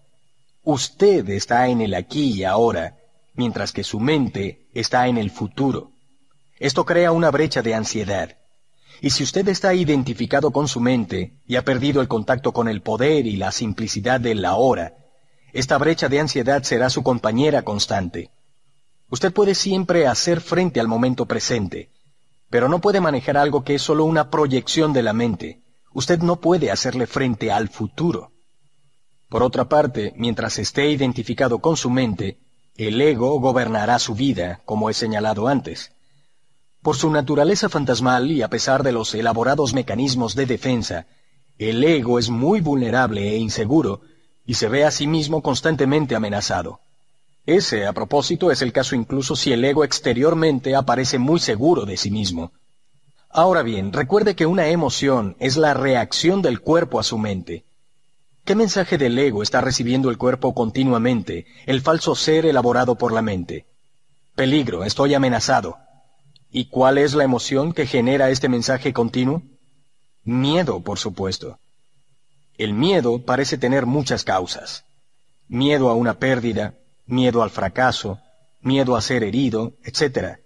Usted 0.65 1.29
está 1.29 1.69
en 1.69 1.83
el 1.83 1.95
aquí 1.95 2.33
y 2.33 2.45
ahora, 2.45 2.97
mientras 3.35 3.73
que 3.73 3.85
su 3.85 4.01
mente 4.01 4.69
está 4.73 5.07
en 5.07 5.19
el 5.19 5.31
futuro. 5.31 5.93
Esto 6.59 6.87
crea 6.87 7.13
una 7.13 7.31
brecha 7.31 7.61
de 7.61 7.75
ansiedad. 7.75 8.39
Y 9.03 9.11
si 9.11 9.23
usted 9.23 9.47
está 9.49 9.75
identificado 9.75 10.51
con 10.51 10.67
su 10.67 10.81
mente 10.81 11.35
y 11.47 11.57
ha 11.57 11.63
perdido 11.63 12.01
el 12.01 12.09
contacto 12.09 12.53
con 12.53 12.69
el 12.69 12.81
poder 12.81 13.27
y 13.27 13.37
la 13.37 13.53
simplicidad 13.53 14.19
del 14.19 14.45
ahora, 14.45 14.95
esta 15.53 15.77
brecha 15.77 16.09
de 16.09 16.21
ansiedad 16.21 16.63
será 16.63 16.89
su 16.89 17.03
compañera 17.03 17.63
constante. 17.63 18.31
Usted 19.13 19.31
puede 19.31 19.55
siempre 19.55 20.07
hacer 20.07 20.41
frente 20.41 20.81
al 20.81 20.89
momento 20.89 21.27
presente, 21.27 21.91
pero 22.49 22.71
no 22.71 22.81
puede 22.81 22.99
manejar 22.99 23.37
algo 23.37 23.63
que 23.63 23.75
es 23.75 23.83
solo 23.83 24.07
una 24.07 24.31
proyección 24.31 24.95
de 24.95 25.03
la 25.03 25.13
mente. 25.13 25.61
Usted 25.93 26.21
no 26.21 26.41
puede 26.41 26.71
hacerle 26.71 27.07
frente 27.07 27.53
al 27.53 27.69
futuro. 27.69 28.33
Por 29.29 29.43
otra 29.43 29.69
parte, 29.69 30.15
mientras 30.17 30.59
esté 30.59 30.89
identificado 30.89 31.59
con 31.59 31.77
su 31.77 31.91
mente, 31.91 32.39
el 32.75 32.99
ego 33.03 33.39
gobernará 33.39 33.99
su 33.99 34.15
vida, 34.15 34.63
como 34.65 34.89
he 34.89 34.95
señalado 34.95 35.47
antes. 35.47 35.93
Por 36.81 36.97
su 36.97 37.11
naturaleza 37.11 37.69
fantasmal 37.69 38.31
y 38.31 38.41
a 38.41 38.49
pesar 38.49 38.83
de 38.83 38.93
los 38.93 39.15
elaborados 39.15 39.75
mecanismos 39.75 40.35
de 40.35 40.47
defensa, 40.47 41.07
el 41.59 41.85
ego 41.85 42.19
es 42.19 42.31
muy 42.31 42.63
vulnerable 42.63 43.29
e 43.29 43.37
inseguro 43.37 44.01
y 44.47 44.55
se 44.55 44.69
ve 44.69 44.87
a 44.87 44.91
sí 44.91 45.07
mismo 45.07 45.43
constantemente 45.43 46.15
amenazado. 46.15 46.81
Ese, 47.45 47.87
a 47.87 47.93
propósito, 47.93 48.53
es 48.53 48.63
el 48.63 48.73
caso 48.73 48.95
incluso 48.95 49.35
si 49.35 49.53
el 49.53 49.65
ego 49.65 49.85
exteriormente 49.85 50.77
aparece 50.77 51.19
muy 51.19 51.41
seguro 51.41 51.85
de 51.85 51.97
sí 51.97 52.11
mismo. 52.11 52.53
Ahora 53.29 53.63
bien, 53.63 53.93
recuerde 53.93 54.37
que 54.37 54.47
una 54.47 54.69
emoción 54.69 55.37
es 55.41 55.57
la 55.57 55.75
reacción 55.75 56.43
del 56.43 56.61
cuerpo 56.61 57.01
a 57.01 57.03
su 57.03 57.19
mente. 57.19 57.65
¿Qué 58.45 58.55
mensaje 58.55 58.99
del 58.99 59.19
ego 59.19 59.43
está 59.43 59.61
recibiendo 59.61 60.11
el 60.11 60.19
cuerpo 60.19 60.55
continuamente, 60.55 61.47
el 61.67 61.81
falso 61.81 62.15
ser 62.15 62.47
elaborado 62.47 62.97
por 62.97 63.13
la 63.13 63.23
mente? 63.23 63.67
Peligro, 64.35 64.85
estoy 64.85 65.15
amenazado. 65.15 65.79
¿Y 66.51 66.67
cuál 66.67 66.99
es 66.99 67.15
la 67.15 67.25
emoción 67.25 67.73
que 67.73 67.87
genera 67.87 68.31
este 68.31 68.49
mensaje 68.49 68.93
continuo? 68.93 69.43
Miedo, 70.25 70.81
por 70.81 70.99
supuesto. 70.99 71.59
El 72.57 72.75
miedo 72.75 73.25
parece 73.25 73.59
tener 73.59 73.87
muchas 73.87 74.25
causas. 74.25 74.85
Miedo 75.49 75.89
a 75.89 75.95
una 75.95 76.19
pérdida, 76.19 76.75
miedo 77.13 77.43
al 77.43 77.51
fracaso, 77.51 78.19
miedo 78.61 78.97
a 78.97 79.03
ser 79.03 79.23
herido, 79.23 79.75
etc. 79.85 80.39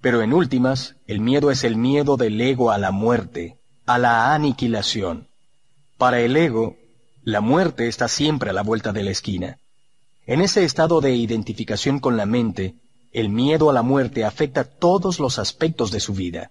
Pero 0.00 0.22
en 0.22 0.32
últimas, 0.32 0.96
el 1.06 1.20
miedo 1.20 1.50
es 1.50 1.64
el 1.64 1.76
miedo 1.76 2.16
del 2.16 2.40
ego 2.40 2.70
a 2.70 2.78
la 2.78 2.92
muerte, 2.92 3.58
a 3.84 3.98
la 3.98 4.32
aniquilación. 4.32 5.28
Para 5.98 6.20
el 6.20 6.36
ego, 6.36 6.76
la 7.22 7.40
muerte 7.40 7.88
está 7.88 8.08
siempre 8.08 8.50
a 8.50 8.52
la 8.52 8.62
vuelta 8.62 8.92
de 8.92 9.02
la 9.02 9.10
esquina. 9.10 9.58
En 10.26 10.40
ese 10.40 10.64
estado 10.64 11.00
de 11.00 11.14
identificación 11.14 11.98
con 11.98 12.16
la 12.16 12.26
mente, 12.26 12.76
el 13.12 13.28
miedo 13.28 13.68
a 13.68 13.72
la 13.72 13.82
muerte 13.82 14.24
afecta 14.24 14.64
todos 14.64 15.18
los 15.20 15.38
aspectos 15.38 15.90
de 15.90 16.00
su 16.00 16.14
vida. 16.14 16.50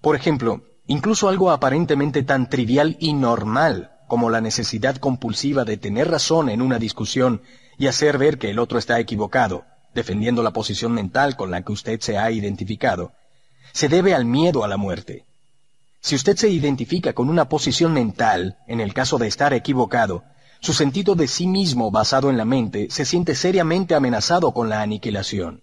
Por 0.00 0.16
ejemplo, 0.16 0.62
incluso 0.86 1.28
algo 1.28 1.50
aparentemente 1.50 2.22
tan 2.22 2.48
trivial 2.48 2.96
y 3.00 3.12
normal 3.12 3.92
como 4.08 4.28
la 4.28 4.40
necesidad 4.40 4.96
compulsiva 4.96 5.64
de 5.64 5.76
tener 5.76 6.10
razón 6.10 6.48
en 6.48 6.62
una 6.62 6.78
discusión 6.78 7.42
y 7.80 7.86
hacer 7.86 8.18
ver 8.18 8.36
que 8.36 8.50
el 8.50 8.58
otro 8.58 8.78
está 8.78 9.00
equivocado, 9.00 9.64
defendiendo 9.94 10.42
la 10.42 10.50
posición 10.50 10.92
mental 10.92 11.34
con 11.34 11.50
la 11.50 11.62
que 11.62 11.72
usted 11.72 11.98
se 11.98 12.18
ha 12.18 12.30
identificado, 12.30 13.12
se 13.72 13.88
debe 13.88 14.14
al 14.14 14.26
miedo 14.26 14.64
a 14.64 14.68
la 14.68 14.76
muerte. 14.76 15.24
Si 16.02 16.14
usted 16.14 16.36
se 16.36 16.50
identifica 16.50 17.14
con 17.14 17.30
una 17.30 17.48
posición 17.48 17.94
mental, 17.94 18.58
en 18.68 18.80
el 18.80 18.92
caso 18.92 19.16
de 19.16 19.28
estar 19.28 19.54
equivocado, 19.54 20.24
su 20.60 20.74
sentido 20.74 21.14
de 21.14 21.26
sí 21.26 21.46
mismo 21.46 21.90
basado 21.90 22.28
en 22.28 22.36
la 22.36 22.44
mente 22.44 22.88
se 22.90 23.06
siente 23.06 23.34
seriamente 23.34 23.94
amenazado 23.94 24.52
con 24.52 24.68
la 24.68 24.82
aniquilación. 24.82 25.62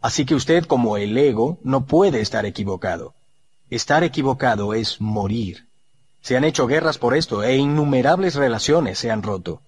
Así 0.00 0.24
que 0.26 0.36
usted 0.36 0.64
como 0.66 0.98
el 0.98 1.18
ego 1.18 1.58
no 1.64 1.84
puede 1.84 2.20
estar 2.20 2.46
equivocado. 2.46 3.12
Estar 3.70 4.04
equivocado 4.04 4.72
es 4.72 5.00
morir. 5.00 5.66
Se 6.20 6.36
han 6.36 6.44
hecho 6.44 6.68
guerras 6.68 6.98
por 6.98 7.16
esto 7.16 7.42
e 7.42 7.56
innumerables 7.56 8.36
relaciones 8.36 9.00
se 9.00 9.10
han 9.10 9.24
roto. 9.24 9.62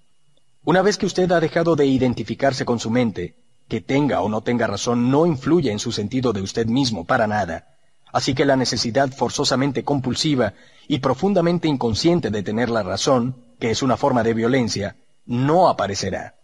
Una 0.67 0.83
vez 0.83 0.99
que 0.99 1.07
usted 1.07 1.31
ha 1.31 1.39
dejado 1.39 1.77
de 1.77 1.87
identificarse 1.87 2.65
con 2.65 2.81
su 2.81 2.91
mente, 2.91 3.37
que 3.69 3.81
tenga 3.81 4.21
o 4.21 4.29
no 4.29 4.41
tenga 4.41 4.67
razón 4.67 5.13
no 5.13 5.25
influye 5.25 5.71
en 5.71 5.79
su 5.79 5.93
sentido 5.93 6.33
de 6.33 6.43
usted 6.43 6.67
mismo 6.67 7.05
para 7.05 7.29
nada. 7.29 7.77
Así 8.13 8.35
que 8.35 8.45
la 8.45 8.57
necesidad 8.57 9.13
forzosamente 9.13 9.85
compulsiva 9.85 10.55
y 10.89 10.99
profundamente 10.99 11.69
inconsciente 11.69 12.33
de 12.33 12.43
tener 12.43 12.69
la 12.69 12.83
razón, 12.83 13.37
que 13.61 13.71
es 13.71 13.81
una 13.81 13.97
forma 13.97 14.25
de 14.25 14.35
violencia, 14.35 14.97
no 15.25 15.69
aparecerá. 15.69 16.35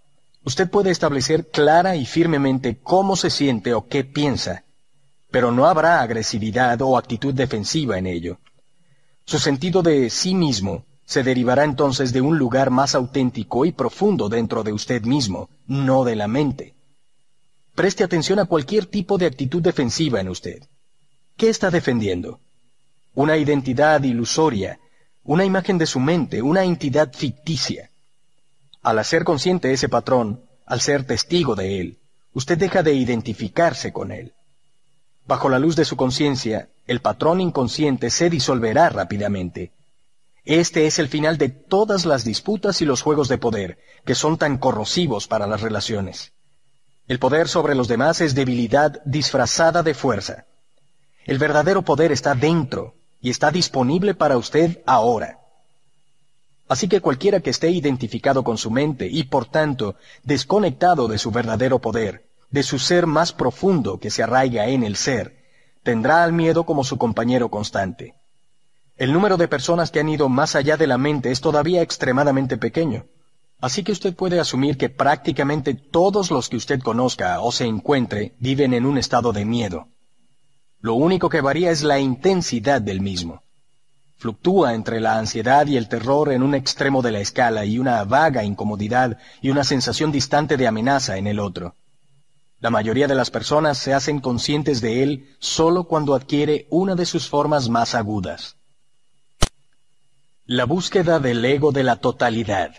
Usted 0.45 0.71
puede 0.71 0.93
establecer 0.93 1.49
clara 1.51 1.97
y 1.97 2.07
firmemente 2.07 2.79
cómo 2.81 3.17
se 3.17 3.29
siente 3.29 3.75
o 3.75 3.89
qué 3.89 4.05
piensa, 4.05 4.63
pero 5.33 5.51
no 5.51 5.67
habrá 5.67 6.01
agresividad 6.01 6.81
o 6.83 6.97
actitud 6.97 7.35
defensiva 7.35 7.99
en 7.99 8.07
ello. 8.07 8.39
Su 9.25 9.41
sentido 9.41 9.83
de 9.83 10.11
sí 10.11 10.37
mismo 10.37 10.85
se 11.05 11.23
derivará 11.23 11.65
entonces 11.65 12.13
de 12.13 12.21
un 12.21 12.39
lugar 12.39 12.71
más 12.71 12.95
auténtico 12.95 13.65
y 13.65 13.73
profundo 13.73 14.29
dentro 14.29 14.63
de 14.63 14.73
usted 14.73 15.03
mismo, 15.03 15.51
no 15.67 16.05
de 16.05 16.17
la 16.17 16.29
mente. 16.29 16.75
Preste 17.75 18.05
atención 18.05 18.39
a 18.39 18.45
cualquier 18.45 18.87
tipo 18.87 19.19
de 19.19 19.27
actitud 19.27 19.63
defensiva 19.63 20.21
en 20.21 20.29
usted. 20.29 20.63
¿Qué 21.37 21.49
está 21.49 21.71
defendiendo? 21.71 22.41
Una 23.15 23.37
identidad 23.37 24.03
ilusoria, 24.03 24.79
una 25.25 25.45
imagen 25.45 25.79
de 25.79 25.87
su 25.87 26.01
mente, 26.01 26.43
una 26.43 26.65
entidad 26.65 27.13
ficticia. 27.13 27.91
Al 28.83 28.99
hacer 28.99 29.25
consciente 29.25 29.73
ese 29.73 29.89
patrón, 29.89 30.45
al 30.67 30.81
ser 30.81 31.07
testigo 31.07 31.55
de 31.55 31.81
él, 31.81 31.99
usted 32.33 32.59
deja 32.59 32.83
de 32.83 32.95
identificarse 32.95 33.93
con 33.93 34.13
él. 34.13 34.33
Bajo 35.27 35.49
la 35.49 35.59
luz 35.59 35.77
de 35.77 35.85
su 35.85 35.97
conciencia, 35.97 36.69
el 36.87 37.01
patrón 37.01 37.41
inconsciente 37.41 38.11
se 38.11 38.29
disolverá 38.29 38.89
rápidamente 38.89 39.73
este 40.45 40.87
es 40.87 40.99
el 40.99 41.09
final 41.09 41.39
de 41.39 41.49
todas 41.49 42.05
las 42.05 42.25
disputas 42.25 42.83
y 42.83 42.85
los 42.85 43.03
juegos 43.03 43.29
de 43.29 43.39
poder, 43.39 43.79
que 44.05 44.15
son 44.15 44.39
tan 44.39 44.59
corrosivos 44.59 45.29
para 45.29 45.47
las 45.47 45.61
relaciones. 45.61 46.33
El 47.07 47.19
poder 47.19 47.49
sobre 47.49 47.75
los 47.75 47.89
demás 47.89 48.21
es 48.21 48.35
debilidad 48.35 49.01
disfrazada 49.05 49.83
de 49.83 49.95
fuerza. 49.95 50.47
El 51.25 51.39
verdadero 51.39 51.83
poder 51.83 52.11
está 52.11 52.35
dentro 52.35 52.95
y 53.21 53.31
está 53.31 53.53
disponible 53.53 54.15
para 54.15 54.37
usted 54.37 54.83
ahora. 54.85 55.39
Así 56.69 56.89
que 56.89 57.01
cualquiera 57.01 57.41
que 57.41 57.51
esté 57.51 57.71
identificado 57.71 58.43
con 58.43 58.59
su 58.59 58.71
mente 58.71 59.07
y 59.07 59.25
por 59.25 59.47
tanto 59.47 59.95
desconectado 60.25 61.07
de 61.07 61.19
su 61.19 61.31
verdadero 61.31 61.79
poder, 61.79 62.27
de 62.51 62.63
su 62.63 62.79
ser 62.79 63.07
más 63.07 63.33
profundo 63.33 63.99
que 63.99 64.11
se 64.11 64.23
arraiga 64.23 64.67
en 64.67 64.83
el 64.83 64.97
ser, 64.97 65.45
tendrá 65.83 66.25
al 66.25 66.33
miedo 66.33 66.65
como 66.65 66.83
su 66.83 66.99
compañero 66.99 67.49
constante. 67.49 68.15
El 69.03 69.13
número 69.13 69.37
de 69.37 69.49
personas 69.49 69.91
que 69.91 69.99
han 69.99 70.09
ido 70.09 70.29
más 70.29 70.55
allá 70.55 70.77
de 70.77 70.87
la 70.87 70.97
mente 70.97 71.33
es 71.33 71.41
todavía 71.41 71.83
extremadamente 71.83 72.57
pequeño. 72.57 73.07
Así 73.61 73.83
que 73.83 73.91
usted 73.91 74.15
puede 74.15 74.39
asumir 74.39 74.77
que 74.77 74.91
prácticamente 74.91 75.75
todos 75.75 76.31
los 76.31 76.49
que 76.49 76.57
usted 76.57 76.79
conozca 76.79 77.41
o 77.41 77.51
se 77.51 77.65
encuentre 77.65 78.37
viven 78.39 78.75
en 78.75 78.87
un 78.87 78.99
estado 78.99 79.33
de 79.33 79.45
miedo. 79.45 79.89
Lo 80.79 80.95
único 80.95 81.29
que 81.29 81.41
varía 81.41 81.73
es 81.73 81.83
la 81.83 81.99
intensidad 81.99 82.81
del 82.81 83.01
mismo. 83.01 83.43
Fluctúa 84.19 84.73
entre 84.73 85.01
la 85.01 85.19
ansiedad 85.19 85.67
y 85.67 85.77
el 85.77 85.89
terror 85.89 86.31
en 86.31 86.45
un 86.45 86.55
extremo 86.55 87.03
de 87.03 87.11
la 87.11 87.19
escala 87.19 87.65
y 87.65 87.81
una 87.81 88.05
vaga 88.05 88.45
incomodidad 88.45 89.19
y 89.41 89.51
una 89.51 89.65
sensación 89.65 90.13
distante 90.13 90.57
de 90.57 90.69
amenaza 90.69 91.17
en 91.17 91.27
el 91.27 91.41
otro. 91.41 91.75
La 92.61 92.71
mayoría 92.71 93.09
de 93.09 93.17
las 93.17 93.33
personas 93.33 93.79
se 93.79 93.95
hacen 93.95 94.21
conscientes 94.21 94.81
de 94.81 95.03
él 95.03 95.35
solo 95.41 95.89
cuando 95.89 96.15
adquiere 96.15 96.69
una 96.71 96.95
de 96.95 97.05
sus 97.05 97.29
formas 97.29 97.69
más 97.69 97.97
agudas. 97.97 98.59
La 100.55 100.67
búsqueda 100.67 101.19
del 101.19 101.43
ego 101.47 101.73
de 101.73 101.83
la 101.83 101.97
totalidad. 101.97 102.75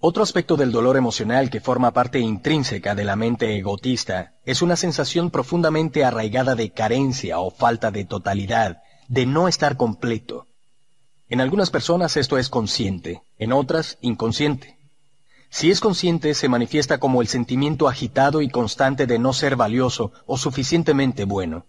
Otro 0.00 0.24
aspecto 0.24 0.56
del 0.56 0.72
dolor 0.72 0.96
emocional 0.96 1.50
que 1.50 1.60
forma 1.60 1.92
parte 1.92 2.18
intrínseca 2.18 2.96
de 2.96 3.04
la 3.04 3.14
mente 3.14 3.56
egotista 3.56 4.32
es 4.44 4.60
una 4.60 4.74
sensación 4.74 5.30
profundamente 5.30 6.04
arraigada 6.04 6.56
de 6.56 6.70
carencia 6.70 7.38
o 7.38 7.52
falta 7.52 7.92
de 7.92 8.04
totalidad, 8.04 8.82
de 9.06 9.24
no 9.24 9.46
estar 9.46 9.76
completo. 9.76 10.48
En 11.28 11.40
algunas 11.40 11.70
personas 11.70 12.16
esto 12.16 12.38
es 12.38 12.48
consciente, 12.48 13.22
en 13.38 13.52
otras 13.52 13.96
inconsciente. 14.00 14.78
Si 15.50 15.70
es 15.70 15.78
consciente 15.78 16.34
se 16.34 16.48
manifiesta 16.48 16.98
como 16.98 17.22
el 17.22 17.28
sentimiento 17.28 17.86
agitado 17.86 18.42
y 18.42 18.48
constante 18.48 19.06
de 19.06 19.20
no 19.20 19.32
ser 19.32 19.54
valioso 19.54 20.10
o 20.26 20.36
suficientemente 20.36 21.22
bueno. 21.22 21.66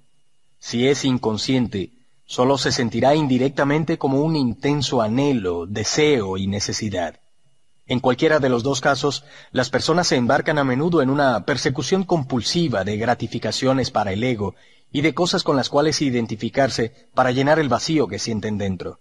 Si 0.58 0.88
es 0.88 1.06
inconsciente, 1.06 1.92
solo 2.30 2.60
se 2.60 2.72
sentirá 2.72 3.16
indirectamente 3.16 3.98
como 3.98 4.22
un 4.22 4.36
intenso 4.36 5.02
anhelo, 5.02 5.66
deseo 5.66 6.38
y 6.38 6.46
necesidad. 6.46 7.22
En 7.88 8.00
cualquiera 8.00 8.38
de 8.38 8.50
los 8.50 8.62
dos 8.62 8.82
casos, 8.82 9.24
las 9.52 9.72
personas 9.72 10.08
se 10.08 10.16
embarcan 10.16 10.60
a 10.60 10.64
menudo 10.64 11.02
en 11.02 11.10
una 11.10 11.44
persecución 11.44 12.04
compulsiva 12.04 12.84
de 12.84 12.98
gratificaciones 12.98 13.90
para 13.90 14.14
el 14.14 14.24
ego 14.24 14.54
y 14.92 15.02
de 15.02 15.16
cosas 15.16 15.42
con 15.42 15.56
las 15.56 15.70
cuales 15.70 16.04
identificarse 16.04 17.10
para 17.16 17.32
llenar 17.32 17.58
el 17.58 17.68
vacío 17.68 18.08
que 18.08 18.20
sienten 18.20 18.60
dentro. 18.60 19.00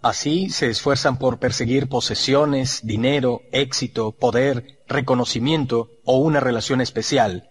Así 0.00 0.48
se 0.48 0.68
esfuerzan 0.68 1.18
por 1.18 1.40
perseguir 1.40 1.88
posesiones, 1.88 2.86
dinero, 2.86 3.42
éxito, 3.50 4.12
poder, 4.12 4.84
reconocimiento 4.86 5.90
o 6.04 6.18
una 6.18 6.38
relación 6.38 6.80
especial, 6.80 7.50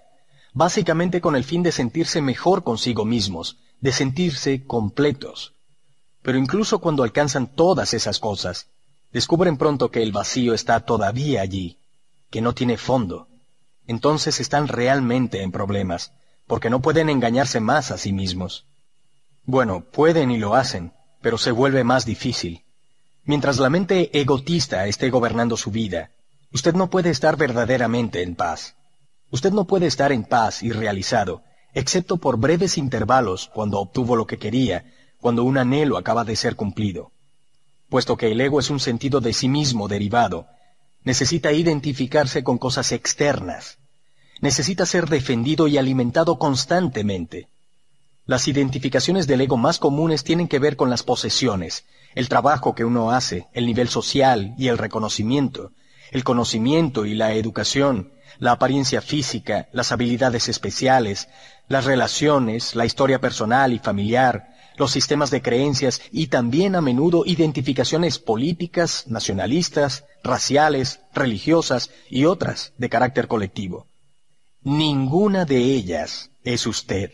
básicamente 0.53 1.19
con 1.19 1.35
el 1.35 1.43
fin 1.43 1.63
de 1.63 1.73
sentirse 1.73 2.22
mejor 2.22 2.63
consigo 2.63 3.03
mismos, 3.03 3.57
de 3.81 3.91
sentirse 3.91 4.65
completos. 4.65 5.53
Pero 6.22 6.38
incluso 6.38 6.80
cuando 6.80 7.03
alcanzan 7.03 7.47
todas 7.47 7.93
esas 7.93 8.19
cosas, 8.19 8.68
descubren 9.11 9.57
pronto 9.57 9.91
que 9.91 10.02
el 10.02 10.11
vacío 10.11 10.53
está 10.53 10.80
todavía 10.80 11.41
allí, 11.41 11.80
que 12.30 12.41
no 12.41 12.53
tiene 12.53 12.77
fondo. 12.77 13.27
Entonces 13.88 14.39
están 14.39 14.68
realmente 14.68 15.41
en 15.41 15.52
problemas, 15.52 16.14
porque 16.47 16.69
no 16.69 16.81
pueden 16.81 17.10
engañarse 17.10 17.60
más 17.60 17.91
a 17.91 17.97
sí 17.97 18.11
mismos. 18.11 18.65
Bueno, 19.43 19.85
pueden 19.91 20.31
y 20.31 20.38
lo 20.38 20.56
hacen, 20.56 20.93
pero 21.22 21.38
se 21.38 21.52
vuelve 21.52 21.84
más 21.84 22.06
difícil. 22.06 22.64
Mientras 23.23 23.57
la 23.60 23.69
mente 23.69 24.19
egotista 24.19 24.88
esté 24.88 25.10
gobernando 25.10 25.57
su 25.57 25.72
vida, 25.72 26.11
usted 26.52 26.73
no 26.73 26.89
puede 26.89 27.10
estar 27.10 27.38
verdaderamente 27.38 28.23
en 28.23 28.35
paz. 28.35 28.76
Usted 29.30 29.52
no 29.52 29.65
puede 29.65 29.88
estar 29.88 30.11
en 30.11 30.23
paz 30.23 30.64
y 30.64 30.72
realizado 30.72 31.43
excepto 31.76 32.18
por 32.18 32.38
breves 32.38 32.77
intervalos 32.77 33.52
cuando 33.53 33.80
obtuvo 33.80 34.15
lo 34.15 34.26
que 34.26 34.39
quería, 34.39 34.91
cuando 35.19 35.43
un 35.43 35.57
anhelo 35.57 35.97
acaba 35.97 36.23
de 36.23 36.35
ser 36.35 36.56
cumplido. 36.56 37.11
Puesto 37.89 38.15
que 38.15 38.31
el 38.31 38.41
ego 38.41 38.60
es 38.60 38.69
un 38.69 38.80
sentido 38.80 39.19
de 39.19 39.34
sí 39.34 39.49
mismo 39.49 39.88
derivado, 39.88 40.47
necesita 41.03 41.52
identificarse 41.52 42.43
con 42.43 42.57
cosas 42.57 42.91
externas. 42.93 43.77
Necesita 44.41 44.85
ser 44.85 45.07
defendido 45.10 45.68
y 45.68 45.77
alimentado 45.77 46.39
constantemente. 46.39 47.49
Las 48.26 48.47
identificaciones 48.47 49.27
del 49.27 49.41
ego 49.41 49.57
más 49.57 49.77
comunes 49.77 50.23
tienen 50.23 50.47
que 50.47 50.60
ver 50.60 50.77
con 50.77 50.89
las 50.89 51.03
posesiones, 51.03 51.85
el 52.15 52.30
trabajo 52.30 52.73
que 52.73 52.85
uno 52.85 53.11
hace, 53.11 53.47
el 53.53 53.65
nivel 53.65 53.89
social 53.89 54.56
y 54.57 54.69
el 54.69 54.77
reconocimiento, 54.77 55.73
el 56.11 56.23
conocimiento 56.23 57.06
y 57.06 57.14
la 57.14 57.34
educación, 57.34 58.11
la 58.39 58.51
apariencia 58.51 59.01
física, 59.01 59.67
las 59.71 59.91
habilidades 59.91 60.49
especiales, 60.49 61.29
las 61.67 61.85
relaciones, 61.85 62.75
la 62.75 62.85
historia 62.85 63.19
personal 63.19 63.73
y 63.73 63.79
familiar, 63.79 64.55
los 64.77 64.91
sistemas 64.91 65.31
de 65.31 65.41
creencias 65.41 66.01
y 66.11 66.27
también 66.27 66.75
a 66.75 66.81
menudo 66.81 67.23
identificaciones 67.25 68.19
políticas, 68.19 69.07
nacionalistas, 69.07 70.05
raciales, 70.23 70.99
religiosas 71.13 71.91
y 72.09 72.25
otras 72.25 72.73
de 72.77 72.89
carácter 72.89 73.27
colectivo. 73.27 73.87
Ninguna 74.63 75.45
de 75.45 75.57
ellas 75.57 76.31
es 76.43 76.65
usted. 76.65 77.13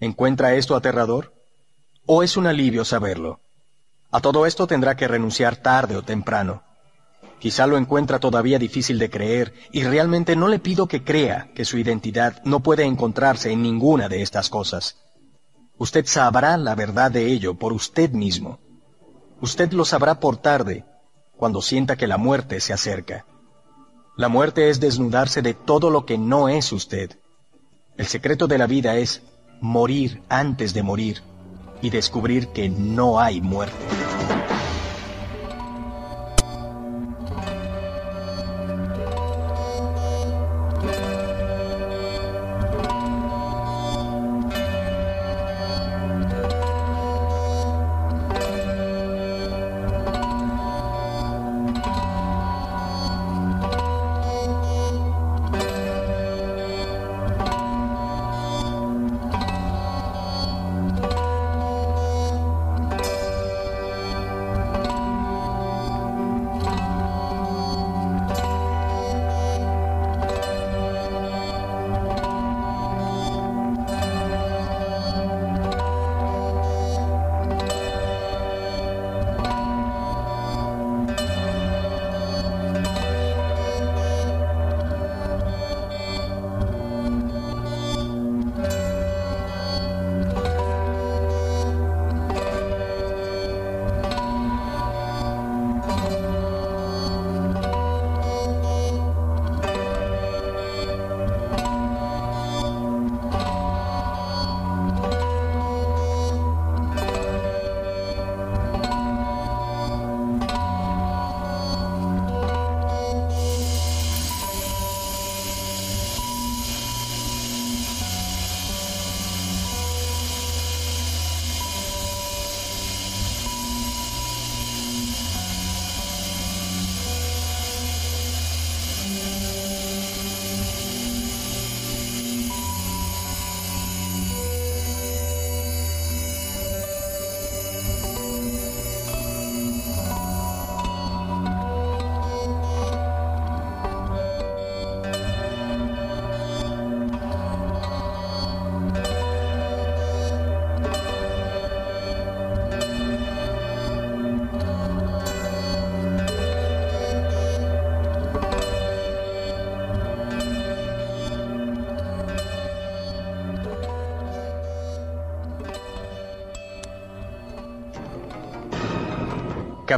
¿Encuentra 0.00 0.54
esto 0.54 0.74
aterrador? 0.74 1.34
¿O 2.06 2.22
es 2.22 2.36
un 2.36 2.46
alivio 2.46 2.84
saberlo? 2.84 3.40
A 4.10 4.20
todo 4.20 4.46
esto 4.46 4.66
tendrá 4.66 4.96
que 4.96 5.08
renunciar 5.08 5.56
tarde 5.56 5.96
o 5.96 6.02
temprano. 6.02 6.62
Quizá 7.38 7.66
lo 7.66 7.76
encuentra 7.76 8.18
todavía 8.18 8.58
difícil 8.58 8.98
de 8.98 9.10
creer 9.10 9.52
y 9.72 9.84
realmente 9.84 10.36
no 10.36 10.48
le 10.48 10.58
pido 10.58 10.86
que 10.86 11.04
crea 11.04 11.50
que 11.54 11.64
su 11.64 11.78
identidad 11.78 12.42
no 12.44 12.60
puede 12.60 12.84
encontrarse 12.84 13.50
en 13.50 13.62
ninguna 13.62 14.08
de 14.08 14.22
estas 14.22 14.48
cosas. 14.48 14.96
Usted 15.76 16.06
sabrá 16.06 16.56
la 16.56 16.74
verdad 16.74 17.10
de 17.10 17.26
ello 17.26 17.54
por 17.54 17.72
usted 17.72 18.10
mismo. 18.10 18.58
Usted 19.40 19.72
lo 19.72 19.84
sabrá 19.84 20.20
por 20.20 20.36
tarde, 20.36 20.84
cuando 21.36 21.60
sienta 21.60 21.96
que 21.96 22.06
la 22.06 22.16
muerte 22.16 22.60
se 22.60 22.72
acerca. 22.72 23.26
La 24.16 24.28
muerte 24.28 24.70
es 24.70 24.78
desnudarse 24.78 25.42
de 25.42 25.54
todo 25.54 25.90
lo 25.90 26.06
que 26.06 26.16
no 26.16 26.48
es 26.48 26.72
usted. 26.72 27.18
El 27.96 28.06
secreto 28.06 28.46
de 28.46 28.58
la 28.58 28.66
vida 28.66 28.96
es 28.96 29.22
morir 29.60 30.22
antes 30.28 30.72
de 30.72 30.82
morir 30.82 31.22
y 31.82 31.90
descubrir 31.90 32.48
que 32.48 32.68
no 32.68 33.18
hay 33.18 33.40
muerte. 33.40 33.76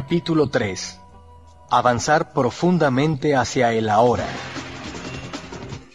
Capítulo 0.07 0.47
3. 0.47 1.01
Avanzar 1.69 2.31
profundamente 2.31 3.35
hacia 3.35 3.73
el 3.73 3.89
ahora. 3.89 4.25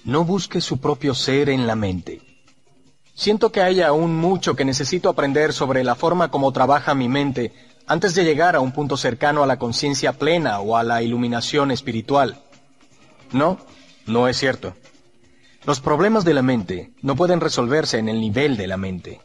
No 0.04 0.26
busque 0.26 0.60
su 0.60 0.80
propio 0.80 1.14
ser 1.14 1.48
en 1.48 1.66
la 1.66 1.76
mente. 1.76 2.20
Siento 3.14 3.50
que 3.50 3.62
hay 3.62 3.80
aún 3.80 4.14
mucho 4.14 4.54
que 4.54 4.66
necesito 4.66 5.08
aprender 5.08 5.54
sobre 5.54 5.82
la 5.82 5.94
forma 5.94 6.30
como 6.30 6.52
trabaja 6.52 6.94
mi 6.94 7.08
mente 7.08 7.54
antes 7.86 8.14
de 8.14 8.24
llegar 8.24 8.54
a 8.54 8.60
un 8.60 8.72
punto 8.72 8.98
cercano 8.98 9.42
a 9.42 9.46
la 9.46 9.58
conciencia 9.58 10.12
plena 10.12 10.60
o 10.60 10.76
a 10.76 10.82
la 10.82 11.00
iluminación 11.00 11.70
espiritual. 11.70 12.42
No, 13.32 13.56
no 14.04 14.28
es 14.28 14.36
cierto. 14.36 14.74
Los 15.64 15.80
problemas 15.80 16.26
de 16.26 16.34
la 16.34 16.42
mente 16.42 16.92
no 17.00 17.16
pueden 17.16 17.40
resolverse 17.40 17.96
en 17.96 18.10
el 18.10 18.20
nivel 18.20 18.58
de 18.58 18.66
la 18.66 18.76
mente. 18.76 19.22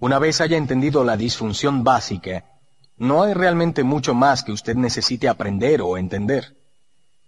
Una 0.00 0.18
vez 0.18 0.40
haya 0.40 0.56
entendido 0.56 1.04
la 1.04 1.18
disfunción 1.18 1.84
básica, 1.84 2.57
no 2.98 3.22
hay 3.22 3.32
realmente 3.32 3.84
mucho 3.84 4.14
más 4.14 4.42
que 4.42 4.52
usted 4.52 4.74
necesite 4.74 5.28
aprender 5.28 5.82
o 5.82 5.96
entender. 5.96 6.56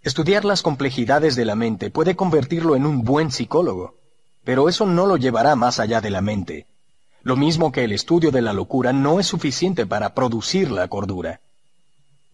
Estudiar 0.02 0.44
las 0.44 0.62
complejidades 0.62 1.36
de 1.36 1.44
la 1.44 1.54
mente 1.54 1.90
puede 1.90 2.16
convertirlo 2.16 2.74
en 2.74 2.86
un 2.86 3.04
buen 3.04 3.30
psicólogo, 3.30 3.94
pero 4.44 4.68
eso 4.68 4.84
no 4.86 5.06
lo 5.06 5.16
llevará 5.16 5.54
más 5.54 5.78
allá 5.78 6.00
de 6.00 6.10
la 6.10 6.22
mente. 6.22 6.66
Lo 7.22 7.36
mismo 7.36 7.70
que 7.70 7.84
el 7.84 7.92
estudio 7.92 8.30
de 8.30 8.42
la 8.42 8.52
locura 8.52 8.92
no 8.92 9.20
es 9.20 9.26
suficiente 9.26 9.86
para 9.86 10.14
producir 10.14 10.70
la 10.70 10.88
cordura. 10.88 11.40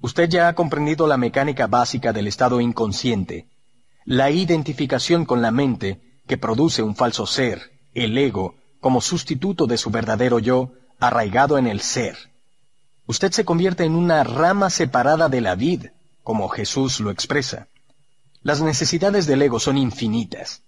Usted 0.01 0.29
ya 0.29 0.49
ha 0.49 0.55
comprendido 0.55 1.07
la 1.07 1.17
mecánica 1.17 1.67
básica 1.67 2.13
del 2.13 2.29
estado 2.29 2.61
inconsciente, 2.61 3.49
la 4.05 4.31
identificación 4.31 5.25
con 5.25 5.43
la 5.43 5.51
mente 5.51 6.01
que 6.27 6.39
produce 6.39 6.83
un 6.83 6.95
falso 6.95 7.27
ser, 7.27 7.73
el 7.93 8.17
ego, 8.17 8.55
como 8.81 9.01
sustituto 9.01 9.67
de 9.67 9.77
su 9.77 9.91
verdadero 9.91 10.39
yo, 10.39 10.71
arraigado 11.01 11.59
en 11.59 11.67
el 11.67 11.81
ser 11.81 12.36
usted 13.07 13.33
se 13.33 13.45
convierte 13.45 13.85
en 13.85 13.95
una 13.95 14.25
rama 14.25 14.71
separada 14.71 15.29
de 15.29 15.41
la 15.41 15.55
vid, 15.55 15.87
como 16.23 16.49
Jesús 16.49 17.01
lo 17.01 17.11
expresa. 17.11 17.69
Las 18.43 18.61
necesidades 18.61 19.27
del 19.27 19.43
ego 19.43 19.59
son 19.59 19.77
infinitas. 19.77 20.63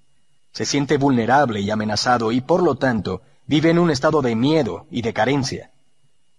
Se 0.52 0.64
siente 0.64 0.96
vulnerable 0.96 1.60
y 1.60 1.70
amenazado 1.70 2.32
y 2.32 2.40
por 2.40 2.62
lo 2.62 2.76
tanto 2.76 3.22
vive 3.46 3.70
en 3.70 3.78
un 3.78 3.90
estado 3.90 4.22
de 4.22 4.34
miedo 4.34 4.86
y 4.90 5.02
de 5.02 5.12
carencia. 5.12 5.70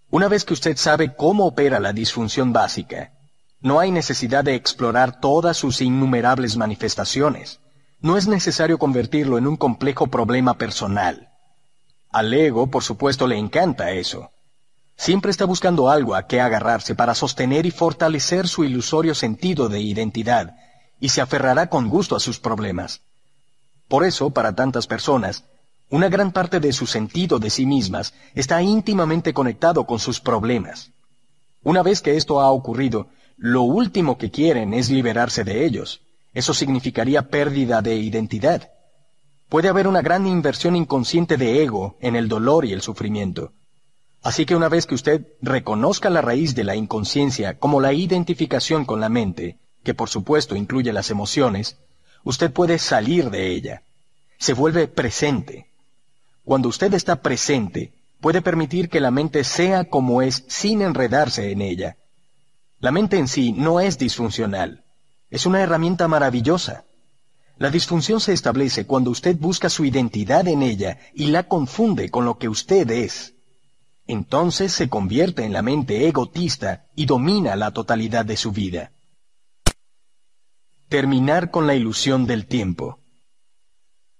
Una 0.09 0.27
vez 0.27 0.43
que 0.43 0.53
usted 0.53 0.75
sabe 0.77 1.15
cómo 1.15 1.45
opera 1.45 1.79
la 1.79 1.93
disfunción 1.93 2.51
básica, 2.51 3.13
no 3.61 3.79
hay 3.79 3.91
necesidad 3.91 4.43
de 4.43 4.55
explorar 4.55 5.19
todas 5.19 5.57
sus 5.57 5.81
innumerables 5.81 6.55
manifestaciones. 6.55 7.59
No 7.99 8.17
es 8.17 8.27
necesario 8.27 8.79
convertirlo 8.79 9.37
en 9.37 9.47
un 9.47 9.57
complejo 9.57 10.07
problema 10.07 10.57
personal. 10.57 11.29
Al 12.09 12.33
ego, 12.33 12.67
por 12.67 12.83
supuesto, 12.83 13.27
le 13.27 13.37
encanta 13.37 13.91
eso. 13.91 14.31
Siempre 14.99 15.31
está 15.31 15.45
buscando 15.45 15.89
algo 15.89 16.13
a 16.13 16.27
qué 16.27 16.41
agarrarse 16.41 16.93
para 16.93 17.15
sostener 17.15 17.65
y 17.65 17.71
fortalecer 17.71 18.49
su 18.49 18.65
ilusorio 18.65 19.15
sentido 19.15 19.69
de 19.69 19.79
identidad, 19.79 20.57
y 20.99 21.07
se 21.07 21.21
aferrará 21.21 21.69
con 21.69 21.87
gusto 21.87 22.17
a 22.17 22.19
sus 22.19 22.37
problemas. 22.37 22.99
Por 23.87 24.03
eso, 24.03 24.31
para 24.31 24.55
tantas 24.55 24.87
personas, 24.87 25.45
una 25.89 26.09
gran 26.09 26.33
parte 26.33 26.59
de 26.59 26.73
su 26.73 26.85
sentido 26.85 27.39
de 27.39 27.49
sí 27.49 27.65
mismas 27.65 28.13
está 28.35 28.61
íntimamente 28.61 29.33
conectado 29.33 29.85
con 29.85 29.99
sus 29.99 30.19
problemas. 30.19 30.91
Una 31.63 31.81
vez 31.81 32.01
que 32.01 32.17
esto 32.17 32.41
ha 32.41 32.51
ocurrido, 32.51 33.07
lo 33.37 33.61
último 33.61 34.17
que 34.17 34.31
quieren 34.31 34.73
es 34.73 34.89
liberarse 34.89 35.45
de 35.45 35.65
ellos. 35.65 36.01
Eso 36.33 36.53
significaría 36.53 37.29
pérdida 37.29 37.81
de 37.81 37.95
identidad. 37.95 38.69
Puede 39.47 39.69
haber 39.69 39.87
una 39.87 40.01
gran 40.01 40.27
inversión 40.27 40.75
inconsciente 40.75 41.37
de 41.37 41.63
ego 41.63 41.95
en 42.01 42.17
el 42.17 42.27
dolor 42.27 42.65
y 42.65 42.73
el 42.73 42.81
sufrimiento. 42.81 43.53
Así 44.21 44.45
que 44.45 44.55
una 44.55 44.67
vez 44.67 44.85
que 44.85 44.95
usted 44.95 45.27
reconozca 45.41 46.09
la 46.09 46.21
raíz 46.21 46.53
de 46.53 46.65
la 46.65 46.75
inconsciencia 46.75 47.57
como 47.57 47.79
la 47.79 47.93
identificación 47.93 48.85
con 48.85 48.99
la 48.99 49.09
mente, 49.09 49.57
que 49.83 49.93
por 49.93 50.09
supuesto 50.09 50.55
incluye 50.55 50.91
las 50.91 51.09
emociones, 51.09 51.77
usted 52.23 52.51
puede 52.51 52.79
salir 52.79 53.29
de 53.29 53.47
ella. 53.47 53.83
Se 54.37 54.53
vuelve 54.53 54.87
presente. 54.87 55.67
Cuando 56.43 56.67
usted 56.67 56.93
está 56.93 57.21
presente, 57.21 57.93
puede 58.19 58.41
permitir 58.41 58.89
que 58.89 58.99
la 58.99 59.11
mente 59.11 59.43
sea 59.45 59.85
como 59.85 60.21
es 60.21 60.43
sin 60.47 60.81
enredarse 60.81 61.51
en 61.51 61.61
ella. 61.61 61.95
La 62.79 62.91
mente 62.91 63.17
en 63.17 63.27
sí 63.27 63.53
no 63.53 63.79
es 63.79 63.97
disfuncional. 63.97 64.83
Es 65.29 65.45
una 65.45 65.61
herramienta 65.61 66.07
maravillosa. 66.09 66.83
La 67.57 67.69
disfunción 67.69 68.19
se 68.19 68.33
establece 68.33 68.85
cuando 68.85 69.11
usted 69.11 69.37
busca 69.37 69.69
su 69.69 69.85
identidad 69.85 70.47
en 70.47 70.61
ella 70.61 70.97
y 71.13 71.27
la 71.27 71.43
confunde 71.43 72.09
con 72.09 72.25
lo 72.25 72.37
que 72.37 72.49
usted 72.49 72.89
es 72.89 73.33
entonces 74.09 74.73
se 74.73 74.89
convierte 74.89 75.43
en 75.43 75.53
la 75.53 75.61
mente 75.61 76.07
egotista 76.07 76.87
y 76.95 77.05
domina 77.05 77.55
la 77.55 77.69
totalidad 77.69 78.25
de 78.25 78.37
su 78.37 78.51
vida. 78.51 78.91
Terminar 80.87 81.51
con 81.51 81.67
la 81.67 81.75
ilusión 81.75 82.25
del 82.25 82.47
tiempo. 82.47 82.97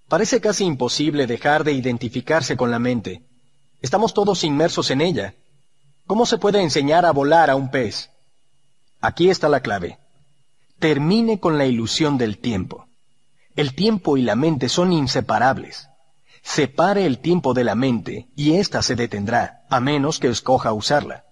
Parece 0.08 0.42
casi 0.42 0.64
imposible 0.64 1.26
dejar 1.26 1.64
de 1.64 1.72
identificarse 1.72 2.56
con 2.56 2.70
la 2.70 2.78
mente. 2.78 3.24
Estamos 3.82 4.14
todos 4.14 4.44
inmersos 4.44 4.92
en 4.92 5.02
ella. 5.02 5.34
¿Cómo 6.06 6.28
se 6.28 6.38
puede 6.38 6.62
enseñar 6.62 7.08
a 7.08 7.12
volar 7.12 7.50
a 7.50 7.56
un 7.56 7.72
pez? 7.72 8.12
Aquí 9.02 9.32
está 9.32 9.50
la 9.50 9.62
clave. 9.62 9.98
Termine 10.78 11.40
con 11.40 11.58
la 11.58 11.66
ilusión 11.66 12.20
del 12.20 12.38
tiempo. 12.38 12.86
El 13.56 13.74
tiempo 13.74 14.18
y 14.18 14.22
la 14.22 14.36
mente 14.36 14.70
son 14.70 14.94
inseparables. 14.94 15.90
Separe 16.44 17.08
el 17.08 17.18
tiempo 17.18 17.56
de 17.56 17.64
la 17.64 17.74
mente 17.74 18.30
y 18.36 18.54
ésta 18.54 18.84
se 18.84 18.96
detendrá, 18.96 19.59
a 19.70 19.80
menos 19.80 20.20
que 20.20 20.28
escoja 20.28 20.74
usarla. 20.74 21.24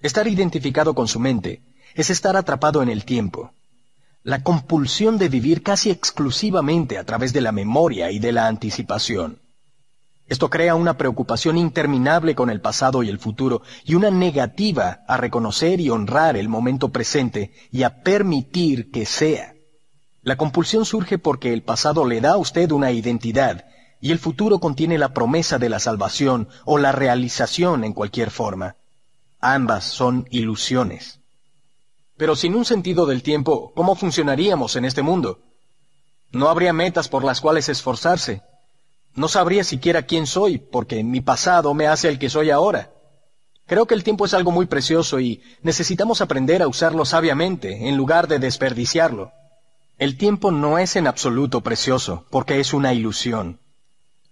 Estar 0.00 0.26
identificado 0.28 0.94
con 0.94 1.08
su 1.08 1.18
mente 1.20 1.62
es 1.94 2.10
estar 2.10 2.36
atrapado 2.36 2.82
en 2.82 2.88
el 2.88 3.04
tiempo. 3.04 3.52
La 4.22 4.42
compulsión 4.42 5.18
de 5.18 5.28
vivir 5.28 5.62
casi 5.62 5.90
exclusivamente 5.90 6.98
a 6.98 7.04
través 7.04 7.32
de 7.32 7.40
la 7.40 7.52
memoria 7.52 8.10
y 8.10 8.18
de 8.18 8.32
la 8.32 8.46
anticipación. 8.46 9.40
Esto 10.28 10.48
crea 10.48 10.76
una 10.76 10.96
preocupación 10.96 11.58
interminable 11.58 12.34
con 12.34 12.48
el 12.48 12.60
pasado 12.60 13.02
y 13.02 13.08
el 13.08 13.18
futuro 13.18 13.62
y 13.84 13.94
una 13.94 14.10
negativa 14.10 15.00
a 15.08 15.16
reconocer 15.16 15.80
y 15.80 15.90
honrar 15.90 16.36
el 16.36 16.48
momento 16.48 16.90
presente 16.90 17.52
y 17.70 17.82
a 17.82 18.02
permitir 18.02 18.90
que 18.90 19.04
sea. 19.04 19.54
La 20.22 20.36
compulsión 20.36 20.84
surge 20.84 21.18
porque 21.18 21.52
el 21.52 21.62
pasado 21.62 22.06
le 22.06 22.20
da 22.20 22.32
a 22.32 22.36
usted 22.36 22.70
una 22.70 22.92
identidad 22.92 23.64
y 24.02 24.10
el 24.10 24.18
futuro 24.18 24.58
contiene 24.58 24.98
la 24.98 25.14
promesa 25.14 25.60
de 25.60 25.68
la 25.68 25.78
salvación 25.78 26.48
o 26.64 26.76
la 26.76 26.90
realización 26.90 27.84
en 27.84 27.92
cualquier 27.92 28.32
forma. 28.32 28.74
Ambas 29.40 29.84
son 29.84 30.26
ilusiones. 30.30 31.20
Pero 32.16 32.34
sin 32.34 32.56
un 32.56 32.64
sentido 32.64 33.06
del 33.06 33.22
tiempo, 33.22 33.72
¿cómo 33.76 33.94
funcionaríamos 33.94 34.74
en 34.74 34.86
este 34.86 35.02
mundo? 35.02 35.38
No 36.32 36.48
habría 36.48 36.72
metas 36.72 37.08
por 37.08 37.22
las 37.22 37.40
cuales 37.40 37.68
esforzarse. 37.68 38.42
No 39.14 39.28
sabría 39.28 39.62
siquiera 39.62 40.02
quién 40.02 40.26
soy, 40.26 40.58
porque 40.58 41.04
mi 41.04 41.20
pasado 41.20 41.72
me 41.72 41.86
hace 41.86 42.08
el 42.08 42.18
que 42.18 42.28
soy 42.28 42.50
ahora. 42.50 42.90
Creo 43.66 43.86
que 43.86 43.94
el 43.94 44.02
tiempo 44.02 44.24
es 44.26 44.34
algo 44.34 44.50
muy 44.50 44.66
precioso 44.66 45.20
y 45.20 45.44
necesitamos 45.62 46.20
aprender 46.20 46.60
a 46.60 46.66
usarlo 46.66 47.04
sabiamente 47.04 47.88
en 47.88 47.96
lugar 47.96 48.26
de 48.26 48.40
desperdiciarlo. 48.40 49.30
El 49.96 50.16
tiempo 50.16 50.50
no 50.50 50.78
es 50.78 50.96
en 50.96 51.06
absoluto 51.06 51.60
precioso, 51.60 52.26
porque 52.30 52.58
es 52.58 52.74
una 52.74 52.94
ilusión. 52.94 53.61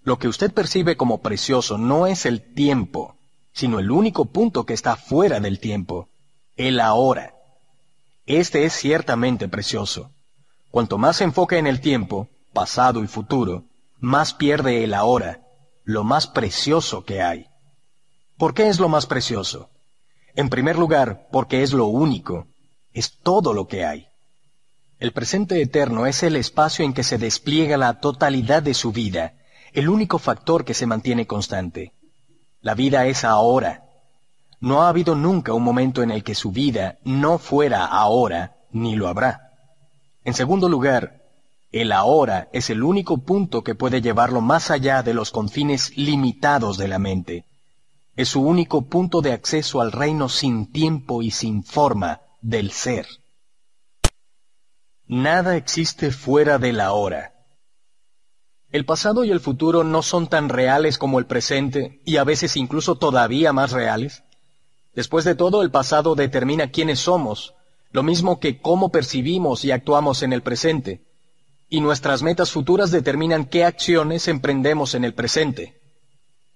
Lo 0.03 0.19
que 0.19 0.29
usted 0.29 0.53
percibe 0.53 0.97
como 0.97 1.21
precioso 1.21 1.77
no 1.77 2.07
es 2.07 2.25
el 2.25 2.55
tiempo, 2.55 3.17
sino 3.53 3.79
el 3.79 3.91
único 3.91 4.27
punto 4.27 4.65
que 4.65 4.75
está 4.75 4.97
fuera 4.97 5.41
del 5.41 5.61
tiempo, 5.61 6.09
el 6.57 6.81
ahora. 6.81 7.35
Este 8.27 8.65
es 8.65 8.73
ciertamente 8.73 9.49
precioso. 9.49 10.13
Cuanto 10.71 10.99
más 10.99 11.17
se 11.17 11.25
enfoca 11.25 11.59
en 11.59 11.67
el 11.67 11.81
tiempo, 11.81 12.29
pasado 12.53 13.03
y 13.03 13.07
futuro, 13.07 13.65
más 13.99 14.33
pierde 14.33 14.85
el 14.85 14.95
ahora, 14.95 15.41
lo 15.85 16.05
más 16.05 16.27
precioso 16.27 17.05
que 17.05 17.21
hay. 17.23 17.47
¿Por 18.39 18.55
qué 18.55 18.69
es 18.69 18.81
lo 18.81 18.89
más 18.89 19.07
precioso? 19.07 19.69
En 20.35 20.49
primer 20.49 20.79
lugar, 20.79 21.29
porque 21.31 21.63
es 21.63 21.73
lo 21.73 21.87
único, 21.87 22.47
es 22.93 23.19
todo 23.19 23.53
lo 23.53 23.67
que 23.67 23.85
hay. 23.85 24.07
El 24.99 25.13
presente 25.13 25.61
eterno 25.61 26.07
es 26.07 26.23
el 26.23 26.37
espacio 26.37 26.85
en 26.85 26.95
que 26.95 27.03
se 27.03 27.19
despliega 27.19 27.77
la 27.77 28.01
totalidad 28.01 28.63
de 28.63 28.75
su 28.75 28.93
vida, 28.93 29.35
el 29.73 29.89
único 29.89 30.19
factor 30.19 30.65
que 30.65 30.75
se 30.75 30.87
mantiene 30.87 31.27
constante. 31.27 31.93
La 32.61 32.75
vida 32.75 33.07
es 33.07 33.25
ahora. 33.25 33.85
No 34.61 34.83
ha 34.83 34.89
habido 34.89 35.15
nunca 35.15 35.55
un 35.55 35.63
momento 35.63 36.03
en 36.03 36.11
el 36.11 36.23
que 36.23 36.35
su 36.35 36.53
vida 36.53 36.99
no 37.05 37.39
fuera 37.39 37.87
ahora, 37.87 38.57
ni 38.71 38.97
lo 38.97 39.09
habrá. 39.09 39.53
En 40.25 40.35
segundo 40.35 40.69
lugar, 40.69 41.23
el 41.73 41.93
ahora 41.93 42.49
es 42.53 42.69
el 42.69 42.83
único 42.83 43.19
punto 43.19 43.63
que 43.63 43.75
puede 43.75 44.03
llevarlo 44.03 44.41
más 44.41 44.71
allá 44.71 45.03
de 45.03 45.15
los 45.15 45.31
confines 45.31 45.97
limitados 45.97 46.77
de 46.77 46.89
la 46.89 46.99
mente. 46.99 47.47
Es 48.17 48.29
su 48.29 48.43
único 48.43 48.83
punto 48.83 49.23
de 49.23 49.33
acceso 49.33 49.81
al 49.81 49.93
reino 49.93 50.29
sin 50.29 50.71
tiempo 50.71 51.23
y 51.23 51.31
sin 51.31 51.63
forma 51.63 52.21
del 52.43 52.73
ser. 52.73 53.07
Nada 55.07 55.57
existe 55.57 56.11
fuera 56.11 56.59
del 56.59 56.81
ahora. 56.81 57.33
El 58.73 58.85
pasado 58.85 59.25
y 59.25 59.33
el 59.33 59.41
futuro 59.41 59.83
no 59.83 60.01
son 60.01 60.29
tan 60.29 60.49
reales 60.49 60.97
como 60.97 61.19
el 61.19 61.27
presente 61.27 62.01
y 62.05 62.19
a 62.19 62.25
veces 62.25 62.57
incluso 62.57 62.95
todavía 62.95 63.53
más 63.53 63.73
reales. 63.73 64.23
Después 64.95 65.25
de 65.25 65.35
todo, 65.35 65.63
el 65.63 65.73
pasado 65.73 66.15
determina 66.15 66.71
quiénes 66.71 67.01
somos, 67.01 67.55
lo 67.91 68.05
mismo 68.05 68.39
que 68.39 68.61
cómo 68.61 68.91
percibimos 68.91 69.65
y 69.65 69.73
actuamos 69.73 70.23
en 70.23 70.33
el 70.33 70.43
presente. 70.43 71.03
Y 71.69 71.81
nuestras 71.81 72.23
metas 72.23 72.53
futuras 72.53 72.93
determinan 72.93 73.45
qué 73.45 73.65
acciones 73.65 74.29
emprendemos 74.29 74.95
en 74.95 75.05
el 75.05 75.15
presente. 75.15 75.81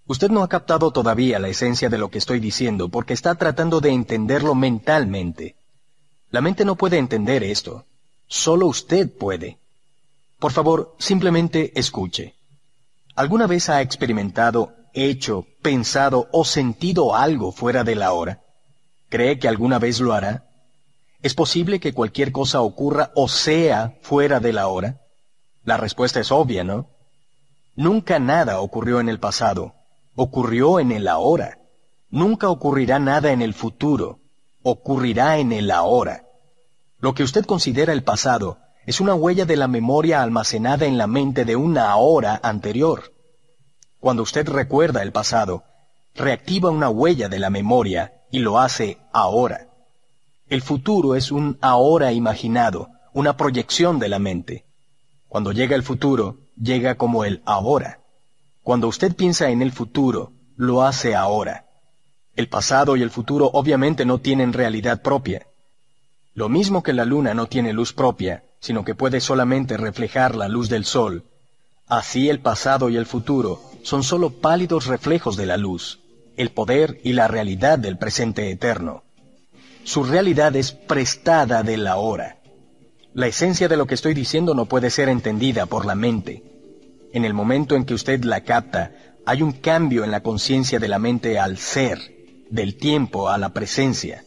Usted 0.07 0.31
no 0.31 0.45
ha 0.45 0.49
captado 0.49 0.93
todavía 0.93 1.41
la 1.41 1.49
esencia 1.49 1.89
de 1.89 1.99
lo 1.99 2.11
que 2.11 2.19
estoy 2.19 2.39
diciendo 2.39 2.91
porque 2.91 3.15
está 3.15 3.35
tratando 3.35 3.81
de 3.81 3.91
entenderlo 3.91 4.55
mentalmente. 4.55 5.57
La 6.31 6.41
mente 6.41 6.65
no 6.65 6.77
puede 6.77 6.99
entender 6.99 7.43
esto. 7.43 7.86
Solo 8.27 8.66
usted 8.66 9.11
puede. 9.11 9.59
Por 10.39 10.52
favor, 10.52 10.94
simplemente 10.98 11.78
escuche. 11.78 12.35
¿Alguna 13.15 13.47
vez 13.47 13.69
ha 13.69 13.81
experimentado, 13.81 14.74
hecho, 14.93 15.47
pensado 15.62 16.28
o 16.32 16.44
sentido 16.44 17.15
algo 17.15 17.52
fuera 17.52 17.85
de 17.85 17.94
la 17.94 18.12
hora? 18.12 18.43
¿Cree 19.09 19.39
que 19.39 19.48
alguna 19.48 19.78
vez 19.78 20.01
lo 20.01 20.12
hará? 20.12 20.47
¿Es 21.23 21.35
posible 21.35 21.81
que 21.81 21.94
cualquier 21.94 22.32
cosa 22.32 22.61
ocurra 22.61 23.12
o 23.15 23.28
sea 23.28 23.97
fuera 24.02 24.40
de 24.40 24.52
la 24.52 24.66
hora? 24.66 25.01
La 25.65 25.77
respuesta 25.77 26.20
es 26.20 26.31
obvia, 26.32 26.65
¿no? 26.65 26.89
Nunca 27.77 28.19
nada 28.19 28.61
ocurrió 28.61 29.01
en 29.01 29.09
el 29.09 29.19
pasado, 29.19 29.74
ocurrió 30.15 30.81
en 30.81 30.93
el 30.93 31.09
ahora. 31.09 31.59
Nunca 32.11 32.48
ocurrirá 32.48 32.98
nada 32.98 33.32
en 33.32 33.43
el 33.43 33.55
futuro, 33.55 34.20
ocurrirá 34.62 35.39
en 35.39 35.52
el 35.52 35.70
ahora. 35.70 36.24
Lo 36.98 37.15
que 37.15 37.23
usted 37.23 37.44
considera 37.44 37.93
el 37.93 38.05
pasado 38.05 38.59
es 38.86 39.01
una 39.01 39.15
huella 39.15 39.44
de 39.47 39.56
la 39.56 39.69
memoria 39.69 40.23
almacenada 40.23 40.86
en 40.86 40.98
la 40.98 41.06
mente 41.06 41.44
de 41.44 41.56
una 41.56 41.94
hora 41.97 42.39
anterior. 42.43 43.12
Cuando 43.98 44.23
usted 44.23 44.48
recuerda 44.48 45.02
el 45.02 45.12
pasado, 45.12 45.65
reactiva 46.15 46.70
una 46.70 46.90
huella 46.90 47.28
de 47.28 47.39
la 47.39 47.51
memoria 47.51 48.12
y 48.31 48.40
lo 48.40 48.59
hace 48.61 48.98
ahora. 49.12 49.69
El 50.48 50.61
futuro 50.61 51.15
es 51.15 51.32
un 51.32 51.56
ahora 51.62 52.12
imaginado, 52.12 52.90
una 53.15 53.36
proyección 53.36 53.98
de 53.98 54.09
la 54.09 54.19
mente. 54.19 54.66
Cuando 55.28 55.52
llega 55.52 55.74
el 55.74 55.82
futuro, 55.82 56.39
llega 56.61 56.97
como 56.97 57.24
el 57.24 57.43
ahora. 57.47 58.01
Cuando 58.62 58.89
usted 58.89 59.16
piensa 59.16 59.51
en 59.51 59.62
el 59.62 59.73
futuro, 59.73 60.32
lo 60.56 60.82
hace 60.82 61.15
ahora. 61.15 61.66
El 62.36 62.48
pasado 62.48 62.97
y 62.97 63.02
el 63.02 63.11
futuro 63.11 63.51
obviamente 63.52 64.05
no 64.05 64.19
tienen 64.19 64.52
realidad 64.52 65.01
propia. 65.02 65.47
Lo 66.35 66.48
mismo 66.48 66.82
que 66.82 66.93
la 66.93 67.05
luna 67.05 67.32
no 67.32 67.47
tiene 67.47 67.73
luz 67.73 67.93
propia, 67.93 68.44
sino 68.65 68.82
que 68.82 68.95
puede 68.95 69.20
solamente 69.20 69.77
reflejar 69.77 70.35
la 70.35 70.49
luz 70.49 70.70
del 70.70 70.86
sol. 70.86 71.24
Así 71.86 72.31
el 72.31 72.41
pasado 72.41 72.89
y 72.89 72.97
el 72.97 73.05
futuro 73.05 73.61
son 73.82 74.03
sólo 74.03 74.31
pálidos 74.31 74.86
reflejos 74.86 75.36
de 75.36 75.45
la 75.45 75.59
luz, 75.59 76.01
el 76.39 76.51
poder 76.51 76.99
y 77.05 77.12
la 77.12 77.28
realidad 77.28 77.78
del 77.78 77.99
presente 77.99 78.51
eterno. 78.51 79.03
Su 79.82 80.03
realidad 80.03 80.57
es 80.57 80.73
prestada 80.73 81.62
de 81.62 81.77
la 81.77 81.97
hora. 81.97 82.39
La 83.12 83.27
esencia 83.27 83.69
de 83.69 83.77
lo 83.77 83.86
que 83.86 83.97
estoy 83.97 84.15
diciendo 84.15 84.55
no 84.55 84.65
puede 84.65 84.89
ser 84.89 85.11
entendida 85.11 85.66
por 85.66 85.85
la 85.85 85.95
mente. 85.95 86.43
En 87.12 87.27
el 87.27 87.35
momento 87.35 87.77
en 87.77 87.85
que 87.85 87.93
usted 87.93 88.24
la 88.24 88.45
capta, 88.45 88.93
hay 89.27 89.43
un 89.43 89.53
cambio 89.53 90.05
en 90.05 90.11
la 90.11 90.23
conciencia 90.23 90.78
de 90.78 90.89
la 90.89 90.99
mente 90.99 91.39
al 91.39 91.59
ser, 91.59 91.99
del 92.49 92.77
tiempo 92.77 93.28
a 93.28 93.36
la 93.36 93.51
presencia. 93.51 94.24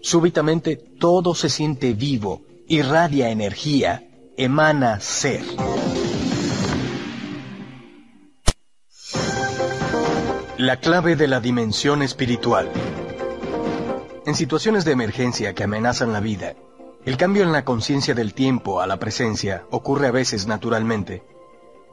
Súbitamente 0.00 0.76
todo 0.76 1.34
se 1.34 1.48
siente 1.48 1.92
vivo 1.92 2.42
irradia 2.70 3.30
energía, 3.30 4.06
emana 4.36 5.00
ser. 5.00 5.40
La 10.58 10.76
clave 10.76 11.16
de 11.16 11.28
la 11.28 11.40
dimensión 11.40 12.02
espiritual. 12.02 12.70
En 14.26 14.34
situaciones 14.34 14.84
de 14.84 14.92
emergencia 14.92 15.54
que 15.54 15.64
amenazan 15.64 16.12
la 16.12 16.20
vida, 16.20 16.56
el 17.06 17.16
cambio 17.16 17.42
en 17.42 17.52
la 17.52 17.64
conciencia 17.64 18.14
del 18.14 18.34
tiempo 18.34 18.82
a 18.82 18.86
la 18.86 18.98
presencia 18.98 19.64
ocurre 19.70 20.08
a 20.08 20.10
veces 20.10 20.46
naturalmente. 20.46 21.22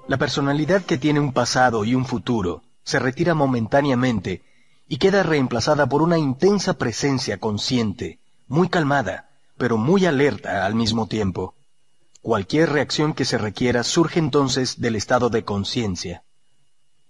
La 0.10 0.18
personalidad 0.18 0.82
que 0.82 0.98
tiene 0.98 1.22
un 1.22 1.32
pasado 1.32 1.86
y 1.86 1.96
un 1.96 2.04
futuro 2.06 2.64
se 2.84 3.00
retira 3.00 3.34
momentáneamente 3.34 4.42
y 4.90 4.98
queda 4.98 5.24
reemplazada 5.24 5.88
por 5.88 6.02
una 6.02 6.18
intensa 6.18 6.78
presencia 6.78 7.40
consciente, 7.40 8.20
muy 8.50 8.68
calmada, 8.68 9.25
pero 9.58 9.78
muy 9.78 10.06
alerta 10.06 10.66
al 10.66 10.76
mismo 10.76 11.08
tiempo. 11.08 11.56
Cualquier 12.22 12.72
reacción 12.72 13.14
que 13.14 13.26
se 13.26 13.38
requiera 13.38 13.84
surge 13.84 14.20
entonces 14.20 14.82
del 14.82 14.96
estado 14.96 15.30
de 15.30 15.44
conciencia. 15.44 16.24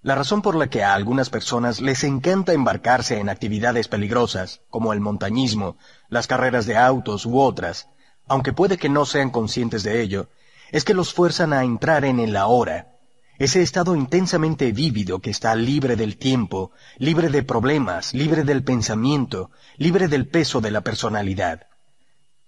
La 0.02 0.14
razón 0.14 0.42
por 0.42 0.56
la 0.56 0.68
que 0.68 0.84
a 0.84 0.94
algunas 0.94 1.30
personas 1.30 1.82
les 1.82 2.04
encanta 2.04 2.54
embarcarse 2.54 3.20
en 3.20 3.30
actividades 3.30 3.88
peligrosas, 3.88 4.62
como 4.70 4.94
el 4.94 5.00
montañismo, 5.00 5.78
las 6.10 6.28
carreras 6.28 6.66
de 6.66 6.78
autos 6.78 7.26
u 7.26 7.40
otras, 7.40 7.88
aunque 8.28 8.54
puede 8.54 8.78
que 8.78 8.90
no 8.90 9.06
sean 9.06 9.32
conscientes 9.32 9.84
de 9.84 10.02
ello, 10.02 10.30
es 10.72 10.84
que 10.84 10.94
los 10.94 11.14
fuerzan 11.14 11.54
a 11.54 11.64
entrar 11.64 12.06
en 12.06 12.20
el 12.20 12.36
ahora, 12.36 12.96
ese 13.38 13.62
estado 13.62 13.96
intensamente 13.96 14.72
vívido 14.72 15.20
que 15.20 15.30
está 15.30 15.56
libre 15.56 15.96
del 15.96 16.18
tiempo, 16.18 16.72
libre 16.98 17.30
de 17.30 17.44
problemas, 17.44 18.14
libre 18.14 18.44
del 18.44 18.64
pensamiento, 18.64 19.52
libre 19.78 20.08
del 20.08 20.28
peso 20.28 20.62
de 20.62 20.72
la 20.72 20.82
personalidad. 20.82 21.68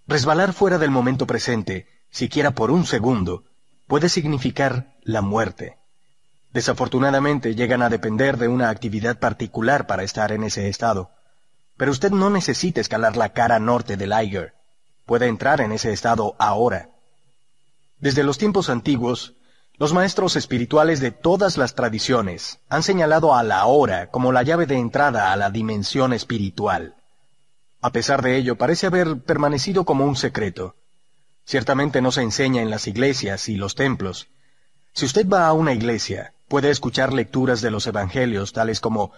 Resbalar 0.07 0.53
fuera 0.53 0.77
del 0.77 0.89
momento 0.89 1.27
presente, 1.27 1.85
siquiera 2.09 2.51
por 2.51 2.71
un 2.71 2.85
segundo, 2.85 3.43
puede 3.87 4.07
significar 4.07 4.95
la 5.01 5.21
muerte. 5.21 5.77
Desafortunadamente 6.53 7.55
llegan 7.55 7.81
a 7.81 7.89
depender 7.89 8.37
de 8.37 8.47
una 8.47 8.69
actividad 8.69 9.19
particular 9.19 9.85
para 9.85 10.03
estar 10.03 10.31
en 10.31 10.45
ese 10.45 10.69
estado. 10.69 11.11
Pero 11.75 11.91
usted 11.91 12.11
no 12.11 12.29
necesita 12.29 12.79
escalar 12.79 13.17
la 13.17 13.33
cara 13.33 13.59
norte 13.59 13.97
del 13.97 14.13
Eiger. 14.13 14.53
Puede 15.05 15.27
entrar 15.27 15.59
en 15.59 15.73
ese 15.73 15.91
estado 15.91 16.37
ahora. 16.39 16.89
Desde 17.99 18.23
los 18.23 18.37
tiempos 18.37 18.69
antiguos, 18.69 19.35
los 19.73 19.93
maestros 19.93 20.37
espirituales 20.37 21.01
de 21.01 21.11
todas 21.11 21.57
las 21.57 21.75
tradiciones 21.75 22.59
han 22.69 22.81
señalado 22.81 23.35
a 23.35 23.43
la 23.43 23.65
hora 23.65 24.09
como 24.09 24.31
la 24.31 24.43
llave 24.43 24.67
de 24.67 24.77
entrada 24.77 25.33
a 25.33 25.35
la 25.35 25.49
dimensión 25.49 26.13
espiritual. 26.13 26.95
A 27.81 27.91
pesar 27.91 28.21
de 28.21 28.37
ello, 28.37 28.57
parece 28.57 28.87
haber 28.87 29.21
permanecido 29.21 29.85
como 29.85 30.05
un 30.05 30.15
secreto. 30.15 30.75
Ciertamente 31.45 32.01
no 32.01 32.11
se 32.11 32.23
enseña 32.23 32.61
en 32.61 32.69
las 32.69 32.87
iglesias 32.87 33.47
y 33.49 33.55
los 33.55 33.75
templos. 33.75 34.27
Si 34.93 35.05
usted 35.05 35.27
va 35.27 35.47
a 35.47 35.53
una 35.53 35.73
iglesia, 35.73 36.33
puede 36.47 36.71
escuchar 36.71 37.13
lecturas 37.13 37.61
de 37.61 37.71
los 37.71 37.85
evangelios 37.87 38.51
tales 38.51 38.79
como 38.79 39.11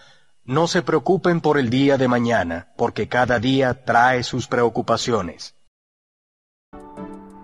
No 0.44 0.68
se 0.68 0.82
preocupen 0.82 1.42
por 1.42 1.58
el 1.58 1.70
día 1.70 1.98
de 1.98 2.08
mañana, 2.08 2.74
porque 2.76 3.08
cada 3.08 3.40
día 3.40 3.86
trae 3.86 4.24
sus 4.24 4.48
preocupaciones. 4.48 5.56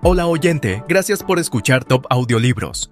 Hola 0.01 0.27
oyente, 0.27 0.83
gracias 0.87 1.23
por 1.23 1.39
escuchar 1.39 1.83
Top 1.83 2.05
Audiolibros. 2.09 2.91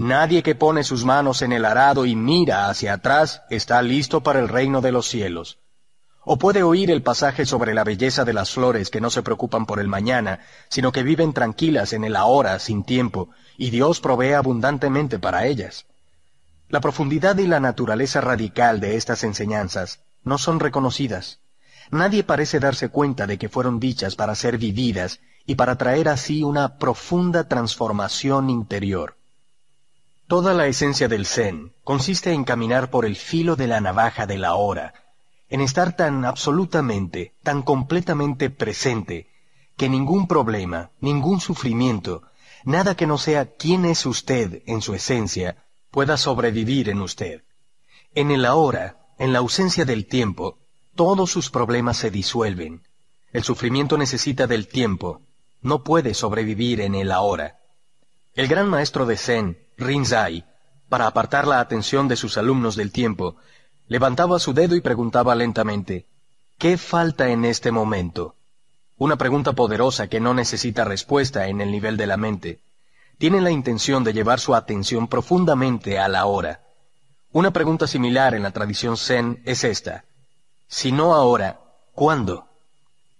Nadie 0.00 0.42
que 0.42 0.54
pone 0.54 0.82
sus 0.82 1.04
manos 1.04 1.42
en 1.42 1.52
el 1.52 1.66
arado 1.66 2.06
y 2.06 2.16
mira 2.16 2.70
hacia 2.70 2.94
atrás 2.94 3.42
está 3.50 3.82
listo 3.82 4.22
para 4.22 4.38
el 4.38 4.48
reino 4.48 4.80
de 4.80 4.92
los 4.92 5.06
cielos. 5.06 5.58
O 6.24 6.38
puede 6.38 6.62
oír 6.62 6.90
el 6.90 7.02
pasaje 7.02 7.44
sobre 7.44 7.74
la 7.74 7.84
belleza 7.84 8.24
de 8.24 8.32
las 8.32 8.50
flores 8.50 8.88
que 8.88 9.02
no 9.02 9.10
se 9.10 9.22
preocupan 9.22 9.66
por 9.66 9.78
el 9.78 9.88
mañana, 9.88 10.40
sino 10.70 10.90
que 10.90 11.02
viven 11.02 11.34
tranquilas 11.34 11.92
en 11.92 12.04
el 12.04 12.16
ahora 12.16 12.58
sin 12.60 12.82
tiempo, 12.82 13.28
y 13.58 13.68
Dios 13.68 14.00
provee 14.00 14.32
abundantemente 14.32 15.18
para 15.18 15.44
ellas. 15.44 15.84
La 16.70 16.80
profundidad 16.80 17.36
y 17.36 17.46
la 17.46 17.60
naturaleza 17.60 18.22
radical 18.22 18.80
de 18.80 18.96
estas 18.96 19.22
enseñanzas 19.22 20.00
no 20.24 20.38
son 20.38 20.60
reconocidas. 20.60 21.40
Nadie 21.90 22.24
parece 22.24 22.58
darse 22.58 22.88
cuenta 22.88 23.26
de 23.26 23.36
que 23.36 23.50
fueron 23.50 23.78
dichas 23.78 24.16
para 24.16 24.34
ser 24.34 24.56
vividas 24.56 25.20
y 25.44 25.56
para 25.56 25.76
traer 25.76 26.08
así 26.08 26.42
una 26.42 26.78
profunda 26.78 27.48
transformación 27.48 28.48
interior. 28.48 29.19
Toda 30.30 30.54
la 30.54 30.68
esencia 30.68 31.08
del 31.08 31.26
Zen 31.26 31.72
consiste 31.82 32.32
en 32.32 32.44
caminar 32.44 32.88
por 32.88 33.04
el 33.04 33.16
filo 33.16 33.56
de 33.56 33.66
la 33.66 33.80
navaja 33.80 34.28
de 34.28 34.38
la 34.38 34.54
hora, 34.54 34.94
en 35.48 35.60
estar 35.60 35.96
tan 35.96 36.24
absolutamente, 36.24 37.34
tan 37.42 37.62
completamente 37.62 38.48
presente, 38.48 39.26
que 39.76 39.88
ningún 39.88 40.28
problema, 40.28 40.92
ningún 41.00 41.40
sufrimiento, 41.40 42.22
nada 42.62 42.94
que 42.94 43.08
no 43.08 43.18
sea 43.18 43.56
quién 43.56 43.84
es 43.84 44.06
usted 44.06 44.62
en 44.66 44.82
su 44.82 44.94
esencia, 44.94 45.64
pueda 45.90 46.16
sobrevivir 46.16 46.90
en 46.90 47.00
usted. 47.00 47.42
En 48.14 48.30
el 48.30 48.44
ahora, 48.44 49.00
en 49.18 49.32
la 49.32 49.40
ausencia 49.40 49.84
del 49.84 50.06
tiempo, 50.06 50.60
todos 50.94 51.28
sus 51.28 51.50
problemas 51.50 51.96
se 51.96 52.12
disuelven. 52.12 52.84
El 53.32 53.42
sufrimiento 53.42 53.98
necesita 53.98 54.46
del 54.46 54.68
tiempo, 54.68 55.22
no 55.60 55.82
puede 55.82 56.14
sobrevivir 56.14 56.82
en 56.82 56.94
el 56.94 57.10
ahora. 57.10 57.58
El 58.34 58.46
gran 58.46 58.68
maestro 58.68 59.06
de 59.06 59.16
Zen, 59.16 59.58
Rinzai, 59.80 60.44
para 60.88 61.06
apartar 61.06 61.46
la 61.46 61.60
atención 61.60 62.06
de 62.06 62.16
sus 62.16 62.36
alumnos 62.36 62.76
del 62.76 62.92
tiempo, 62.92 63.36
levantaba 63.88 64.38
su 64.38 64.52
dedo 64.52 64.76
y 64.76 64.80
preguntaba 64.80 65.34
lentamente, 65.34 66.06
¿qué 66.58 66.76
falta 66.76 67.30
en 67.30 67.44
este 67.44 67.72
momento? 67.72 68.36
Una 68.98 69.16
pregunta 69.16 69.52
poderosa 69.54 70.08
que 70.08 70.20
no 70.20 70.34
necesita 70.34 70.84
respuesta 70.84 71.48
en 71.48 71.60
el 71.60 71.70
nivel 71.70 71.96
de 71.96 72.06
la 72.06 72.16
mente. 72.16 72.60
Tiene 73.18 73.40
la 73.40 73.50
intención 73.50 74.04
de 74.04 74.12
llevar 74.12 74.40
su 74.40 74.54
atención 74.54 75.08
profundamente 75.08 75.98
a 75.98 76.08
la 76.08 76.26
hora. 76.26 76.60
Una 77.32 77.50
pregunta 77.50 77.86
similar 77.86 78.34
en 78.34 78.42
la 78.42 78.50
tradición 78.50 78.96
zen 78.96 79.40
es 79.44 79.64
esta. 79.64 80.04
Si 80.68 80.92
no 80.92 81.14
ahora, 81.14 81.60
¿cuándo? 81.94 82.46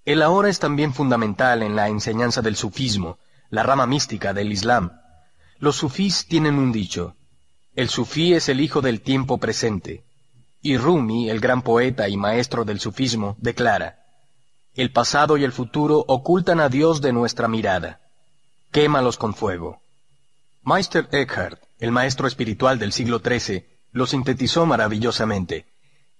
El 0.04 0.22
ahora 0.22 0.48
es 0.48 0.58
también 0.58 0.92
fundamental 0.92 1.62
en 1.62 1.76
la 1.76 1.88
enseñanza 1.88 2.42
del 2.42 2.56
sufismo, 2.56 3.18
la 3.48 3.62
rama 3.62 3.86
mística 3.86 4.32
del 4.34 4.52
Islam. 4.52 4.99
Los 5.60 5.76
sufís 5.76 6.26
tienen 6.26 6.54
un 6.54 6.72
dicho. 6.72 7.16
El 7.74 7.90
sufí 7.90 8.32
es 8.32 8.48
el 8.48 8.60
hijo 8.60 8.80
del 8.80 9.02
tiempo 9.02 9.36
presente. 9.36 10.04
Y 10.62 10.78
Rumi, 10.78 11.28
el 11.28 11.38
gran 11.38 11.60
poeta 11.60 12.08
y 12.08 12.16
maestro 12.16 12.64
del 12.64 12.80
sufismo, 12.80 13.36
declara, 13.38 13.98
El 14.74 14.90
pasado 14.90 15.36
y 15.36 15.44
el 15.44 15.52
futuro 15.52 16.02
ocultan 16.08 16.60
a 16.60 16.70
Dios 16.70 17.02
de 17.02 17.12
nuestra 17.12 17.46
mirada. 17.46 18.00
Quémalos 18.72 19.18
con 19.18 19.34
fuego. 19.34 19.82
Meister 20.62 21.10
Eckhart, 21.12 21.62
el 21.78 21.92
maestro 21.92 22.26
espiritual 22.26 22.78
del 22.78 22.92
siglo 22.92 23.20
XIII, 23.20 23.66
lo 23.92 24.06
sintetizó 24.06 24.64
maravillosamente. 24.64 25.66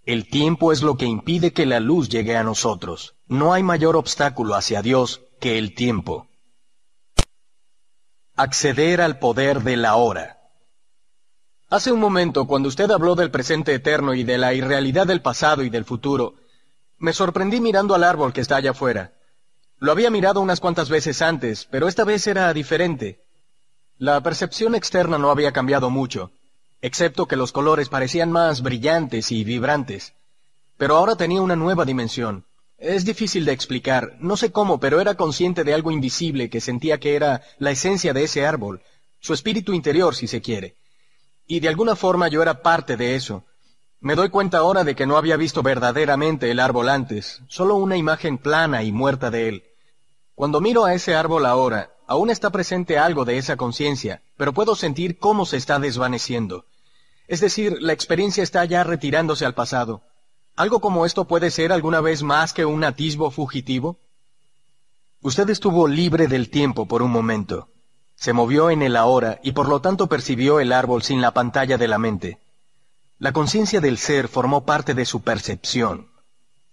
El 0.05 0.29
tiempo 0.29 0.71
es 0.71 0.83
lo 0.83 0.99
que 0.99 1.07
impide 1.07 1.55
que 1.55 1.65
la 1.65 1.81
luz 1.81 2.11
llegue 2.11 2.37
a 2.37 2.45
nosotros. 2.45 3.15
No 3.27 3.55
hay 3.55 3.63
mayor 3.63 3.97
obstáculo 3.97 4.55
hacia 4.55 4.83
Dios 4.83 5.23
que 5.41 5.57
el 5.57 5.75
tiempo 5.75 6.30
acceder 8.43 9.01
al 9.01 9.19
poder 9.19 9.63
de 9.63 9.77
la 9.77 9.97
hora. 9.97 10.39
Hace 11.69 11.93
un 11.93 12.01
momento, 12.01 12.47
cuando 12.47 12.69
usted 12.69 12.91
habló 12.91 13.15
del 13.15 13.31
presente 13.31 13.75
eterno 13.75 14.15
y 14.15 14.25
de 14.25 14.39
la 14.39 14.55
irrealidad 14.55 15.07
del 15.07 15.23
pasado 15.23 15.63
y 15.63 15.71
del 15.71 15.85
futuro, 15.85 16.35
me 16.99 17.13
sorprendí 17.13 17.61
mirando 17.61 17.95
al 17.95 18.03
árbol 18.03 18.33
que 18.33 18.41
está 18.41 18.57
allá 18.57 18.73
afuera. 18.73 19.13
Lo 19.79 19.93
había 19.93 20.11
mirado 20.11 20.41
unas 20.41 20.61
cuantas 20.61 20.89
veces 20.89 21.23
antes, 21.23 21.67
pero 21.71 21.87
esta 21.87 22.05
vez 22.05 22.27
era 22.27 22.53
diferente. 22.53 23.21
La 23.99 24.21
percepción 24.23 24.75
externa 24.75 25.17
no 25.19 25.31
había 25.31 25.53
cambiado 25.53 25.91
mucho, 25.91 26.33
excepto 26.81 27.27
que 27.27 27.37
los 27.37 27.53
colores 27.53 27.89
parecían 27.89 28.33
más 28.33 28.63
brillantes 28.63 29.31
y 29.33 29.45
vibrantes. 29.45 30.15
Pero 30.77 30.97
ahora 30.97 31.15
tenía 31.15 31.43
una 31.43 31.57
nueva 31.57 31.85
dimensión. 31.85 32.47
Es 32.81 33.05
difícil 33.05 33.45
de 33.45 33.53
explicar, 33.53 34.17
no 34.21 34.39
sé 34.39 34.53
cómo, 34.53 34.81
pero 34.81 35.03
era 35.03 35.15
consciente 35.15 35.65
de 35.65 35.75
algo 35.75 35.91
invisible 35.91 36.49
que 36.49 36.63
sentía 36.63 36.99
que 36.99 37.15
era 37.15 37.43
la 37.59 37.73
esencia 37.73 38.15
de 38.15 38.23
ese 38.23 38.47
árbol, 38.47 38.81
su 39.21 39.35
espíritu 39.35 39.75
interior, 39.75 40.15
si 40.15 40.27
se 40.27 40.41
quiere. 40.41 40.77
Y 41.47 41.61
de 41.61 41.69
alguna 41.69 41.95
forma 41.95 42.29
yo 42.29 42.41
era 42.41 42.63
parte 42.63 42.97
de 42.97 43.17
eso. 43.17 43.45
Me 44.01 44.15
doy 44.15 44.31
cuenta 44.31 44.57
ahora 44.57 44.83
de 44.83 44.97
que 44.97 45.05
no 45.05 45.19
había 45.19 45.37
visto 45.37 45.63
verdaderamente 45.63 46.51
el 46.51 46.59
árbol 46.59 46.89
antes, 46.89 47.43
solo 47.49 47.75
una 47.75 47.99
imagen 47.99 48.39
plana 48.39 48.83
y 48.83 48.93
muerta 48.93 49.31
de 49.31 49.49
él. 49.49 49.65
Cuando 50.35 50.63
miro 50.63 50.87
a 50.87 50.95
ese 50.95 51.15
árbol 51.15 51.45
ahora, 51.45 51.91
aún 52.07 52.31
está 52.31 52.49
presente 52.49 52.97
algo 52.97 53.27
de 53.27 53.37
esa 53.37 53.59
conciencia, 53.59 54.23
pero 54.39 54.55
puedo 54.55 54.75
sentir 54.75 55.19
cómo 55.19 55.45
se 55.45 55.59
está 55.59 55.79
desvaneciendo. 55.81 56.65
Es 57.29 57.41
decir, 57.41 57.77
la 57.83 57.93
experiencia 57.93 58.43
está 58.43 58.65
ya 58.65 58.85
retirándose 58.85 59.45
al 59.45 59.53
pasado. 59.53 60.03
¿Algo 60.57 60.81
como 60.81 61.07
esto 61.07 61.27
puede 61.27 61.51
ser 61.51 61.73
alguna 61.73 62.01
vez 62.01 62.23
más 62.23 62.53
que 62.53 62.65
un 62.65 62.85
atisbo 62.85 63.31
fugitivo? 63.31 63.99
Usted 65.23 65.51
estuvo 65.51 65.87
libre 65.87 66.29
del 66.29 66.51
tiempo 66.51 66.87
por 66.87 67.03
un 67.03 67.11
momento. 67.11 67.69
Se 68.15 68.33
movió 68.33 68.71
en 68.71 68.83
el 68.83 68.97
ahora 68.97 69.41
y 69.43 69.53
por 69.53 69.69
lo 69.69 69.81
tanto 69.81 70.07
percibió 70.07 70.61
el 70.61 70.73
árbol 70.73 71.03
sin 71.03 71.21
la 71.21 71.33
pantalla 71.33 71.79
de 71.79 71.89
la 71.89 71.99
mente. 71.99 72.39
La 73.19 73.33
conciencia 73.33 73.81
del 73.81 73.99
ser 73.99 74.29
formó 74.29 74.65
parte 74.65 74.95
de 74.95 75.05
su 75.05 75.23
percepción. 75.23 76.09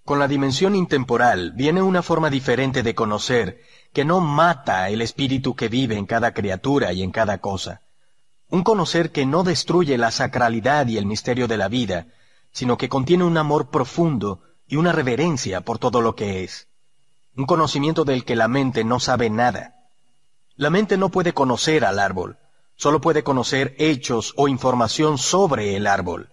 Con 0.06 0.20
la 0.20 0.30
dimensión 0.30 0.76
intemporal 0.76 1.52
viene 1.52 1.82
una 1.82 2.02
forma 2.02 2.30
diferente 2.30 2.84
de 2.84 2.96
conocer 2.96 3.62
que 3.92 4.06
no 4.06 4.22
mata 4.22 4.90
el 4.90 5.02
espíritu 5.02 5.56
que 5.56 5.68
vive 5.68 5.98
en 5.98 6.06
cada 6.06 6.34
criatura 6.34 6.94
y 6.94 7.04
en 7.04 7.12
cada 7.12 7.40
cosa. 7.40 7.82
Un 8.50 8.64
conocer 8.64 9.12
que 9.12 9.26
no 9.26 9.44
destruye 9.44 9.98
la 9.98 10.12
sacralidad 10.12 10.88
y 10.88 10.98
el 10.98 11.06
misterio 11.06 11.50
de 11.50 11.58
la 11.58 11.68
vida, 11.68 12.08
sino 12.52 12.78
que 12.78 12.90
contiene 12.90 13.24
un 13.24 13.38
amor 13.38 13.70
profundo 13.70 14.42
y 14.68 14.76
una 14.76 14.92
reverencia 14.92 15.62
por 15.62 15.80
todo 15.80 16.02
lo 16.02 16.16
que 16.16 16.44
es. 16.44 16.68
Un 17.36 17.46
conocimiento 17.46 18.04
del 18.04 18.26
que 18.26 18.36
la 18.36 18.48
mente 18.48 18.84
no 18.84 19.00
sabe 19.00 19.30
nada. 19.30 19.76
La 20.56 20.70
mente 20.70 20.98
no 20.98 21.10
puede 21.10 21.34
conocer 21.34 21.86
al 21.86 22.00
árbol, 22.00 22.38
solo 22.76 23.00
puede 23.00 23.24
conocer 23.24 23.76
hechos 23.78 24.34
o 24.38 24.48
información 24.48 25.18
sobre 25.18 25.76
el 25.76 25.88
árbol. 25.88 26.30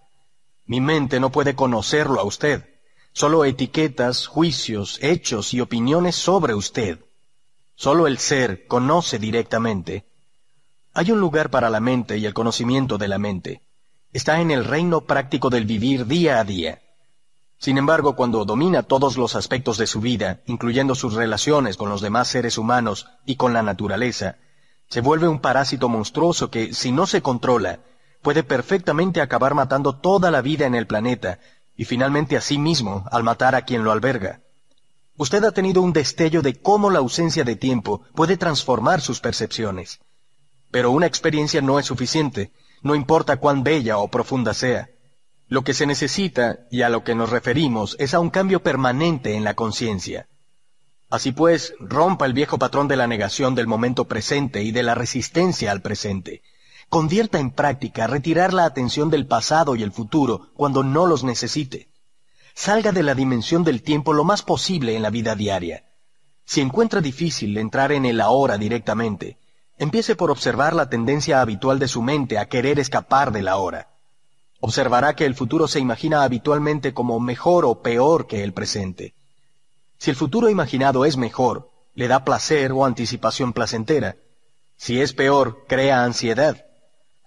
Mi 0.65 0.81
mente 0.81 1.19
no 1.19 1.31
puede 1.31 1.55
conocerlo 1.55 2.19
a 2.19 2.23
usted, 2.23 2.67
solo 3.13 3.45
etiquetas, 3.45 4.25
juicios, 4.25 4.97
hechos 5.01 5.53
y 5.53 5.61
opiniones 5.61 6.15
sobre 6.15 6.55
usted. 6.55 6.99
Solo 7.75 8.07
el 8.07 8.17
ser 8.17 8.67
conoce 8.67 9.19
directamente. 9.19 10.05
Hay 10.93 11.11
un 11.11 11.19
lugar 11.19 11.49
para 11.51 11.69
la 11.69 11.79
mente 11.79 12.17
y 12.17 12.25
el 12.25 12.33
conocimiento 12.33 12.97
de 12.97 13.07
la 13.07 13.19
mente. 13.19 13.61
Está 14.15 14.39
en 14.39 14.49
el 14.49 14.63
reino 14.63 15.01
práctico 15.01 15.49
del 15.49 15.65
vivir 15.65 16.07
día 16.07 16.39
a 16.39 16.45
día. 16.45 16.81
Sin 17.57 17.77
embargo, 17.77 18.15
cuando 18.15 18.45
domina 18.45 18.81
todos 18.81 19.17
los 19.17 19.35
aspectos 19.35 19.77
de 19.77 19.87
su 19.87 19.99
vida, 19.99 20.39
incluyendo 20.45 20.95
sus 20.95 21.15
relaciones 21.15 21.75
con 21.75 21.89
los 21.89 21.99
demás 21.99 22.29
seres 22.29 22.57
humanos 22.57 23.07
y 23.25 23.35
con 23.35 23.51
la 23.51 23.61
naturaleza, 23.61 24.37
se 24.87 25.01
vuelve 25.01 25.27
un 25.27 25.41
parásito 25.41 25.89
monstruoso 25.89 26.49
que, 26.49 26.73
si 26.73 26.93
no 26.93 27.07
se 27.07 27.21
controla, 27.21 27.79
puede 28.21 28.43
perfectamente 28.43 29.19
acabar 29.19 29.53
matando 29.53 29.97
toda 29.97 30.31
la 30.31 30.39
vida 30.39 30.65
en 30.65 30.75
el 30.75 30.87
planeta 30.87 31.39
y 31.75 31.83
finalmente 31.83 32.37
a 32.37 32.41
sí 32.41 32.57
mismo 32.57 33.03
al 33.11 33.25
matar 33.25 33.53
a 33.53 33.63
quien 33.63 33.83
lo 33.83 33.91
alberga. 33.91 34.39
Usted 35.17 35.43
ha 35.43 35.51
tenido 35.51 35.81
un 35.81 35.91
destello 35.91 36.41
de 36.41 36.55
cómo 36.61 36.89
la 36.89 36.99
ausencia 36.99 37.43
de 37.43 37.57
tiempo 37.57 38.03
puede 38.15 38.37
transformar 38.37 39.01
sus 39.01 39.19
percepciones. 39.19 39.99
Pero 40.71 40.91
una 40.91 41.05
experiencia 41.05 41.59
no 41.59 41.79
es 41.79 41.85
suficiente, 41.85 42.53
no 42.85 42.93
importa 42.93 43.37
cuán 43.37 43.63
bella 43.63 43.97
o 43.97 44.09
profunda 44.09 44.53
sea. 44.53 44.89
Lo 45.47 45.63
que 45.63 45.73
se 45.73 45.87
necesita, 45.87 46.67
y 46.69 46.83
a 46.83 46.89
lo 46.89 47.03
que 47.03 47.15
nos 47.15 47.31
referimos, 47.31 47.95
es 47.97 48.13
a 48.13 48.19
un 48.19 48.29
cambio 48.29 48.61
permanente 48.61 49.33
en 49.33 49.43
la 49.43 49.55
conciencia. 49.55 50.27
Así 51.09 51.31
pues, 51.31 51.73
rompa 51.79 52.27
el 52.27 52.33
viejo 52.33 52.59
patrón 52.59 52.87
de 52.87 52.95
la 52.95 53.07
negación 53.07 53.55
del 53.55 53.65
momento 53.65 54.05
presente 54.05 54.61
y 54.61 54.71
de 54.71 54.83
la 54.83 54.93
resistencia 54.93 55.71
al 55.71 55.81
presente. 55.81 56.43
Convierta 56.87 57.39
en 57.39 57.49
práctica 57.49 58.05
retirar 58.05 58.53
la 58.53 58.65
atención 58.65 59.09
del 59.09 59.25
pasado 59.25 59.75
y 59.75 59.81
el 59.81 59.91
futuro 59.91 60.51
cuando 60.53 60.83
no 60.83 61.07
los 61.07 61.23
necesite. 61.23 61.89
Salga 62.53 62.91
de 62.91 63.01
la 63.01 63.15
dimensión 63.15 63.63
del 63.63 63.81
tiempo 63.81 64.13
lo 64.13 64.23
más 64.23 64.43
posible 64.43 64.95
en 64.95 65.01
la 65.01 65.09
vida 65.09 65.33
diaria. 65.33 65.85
Si 66.45 66.61
encuentra 66.61 67.01
difícil 67.01 67.57
entrar 67.57 67.91
en 67.91 68.05
el 68.05 68.21
ahora 68.21 68.59
directamente, 68.59 69.39
empiece 69.77 70.15
por 70.15 70.31
observar 70.31 70.73
la 70.73 70.89
tendencia 70.89 71.41
habitual 71.41 71.79
de 71.79 71.87
su 71.87 72.01
mente 72.01 72.37
a 72.37 72.47
querer 72.47 72.79
escapar 72.79 73.31
del 73.31 73.47
ahora. 73.47 73.89
Observará 74.59 75.15
que 75.15 75.25
el 75.25 75.35
futuro 75.35 75.67
se 75.67 75.79
imagina 75.79 76.23
habitualmente 76.23 76.93
como 76.93 77.19
mejor 77.19 77.65
o 77.65 77.81
peor 77.81 78.27
que 78.27 78.43
el 78.43 78.53
presente. 78.53 79.13
Si 79.97 80.09
el 80.09 80.15
futuro 80.15 80.49
imaginado 80.49 81.05
es 81.05 81.17
mejor, 81.17 81.69
le 81.93 82.07
da 82.07 82.23
placer 82.23 82.71
o 82.71 82.85
anticipación 82.85 83.53
placentera. 83.53 84.15
Si 84.77 85.01
es 85.01 85.13
peor, 85.13 85.65
crea 85.67 86.03
ansiedad. 86.03 86.65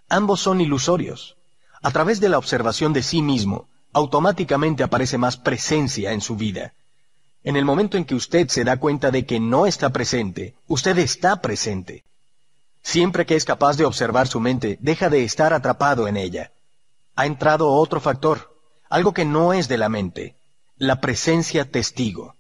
Ambos 0.08 0.40
son 0.40 0.60
ilusorios. 0.60 1.36
A 1.82 1.90
través 1.90 2.20
de 2.20 2.28
la 2.28 2.38
observación 2.38 2.92
de 2.92 3.02
sí 3.02 3.22
mismo, 3.22 3.68
automáticamente 3.92 4.82
aparece 4.82 5.18
más 5.18 5.36
presencia 5.36 6.12
en 6.12 6.20
su 6.20 6.36
vida. 6.36 6.74
En 7.44 7.56
el 7.56 7.64
momento 7.64 7.96
en 7.96 8.04
que 8.04 8.14
usted 8.14 8.48
se 8.48 8.64
da 8.64 8.78
cuenta 8.78 9.10
de 9.10 9.24
que 9.24 9.38
no 9.38 9.66
está 9.66 9.90
presente, 9.90 10.54
usted 10.66 10.98
está 10.98 11.40
presente. 11.40 12.04
Siempre 12.82 13.26
que 13.26 13.36
es 13.36 13.44
capaz 13.44 13.76
de 13.76 13.84
observar 13.84 14.28
su 14.28 14.40
mente, 14.40 14.78
deja 14.80 15.09
de 15.10 15.24
estar 15.24 15.52
atrapado 15.52 16.09
en 16.09 16.16
ella 16.16 16.52
ha 17.18 17.26
entrado 17.26 17.72
otro 17.72 17.98
factor, 18.00 18.55
algo 18.88 19.12
que 19.12 19.24
no 19.24 19.52
es 19.52 19.66
de 19.66 19.76
la 19.76 19.88
mente, 19.88 20.36
la 20.76 21.00
presencia 21.00 21.68
testigo. 21.68 22.36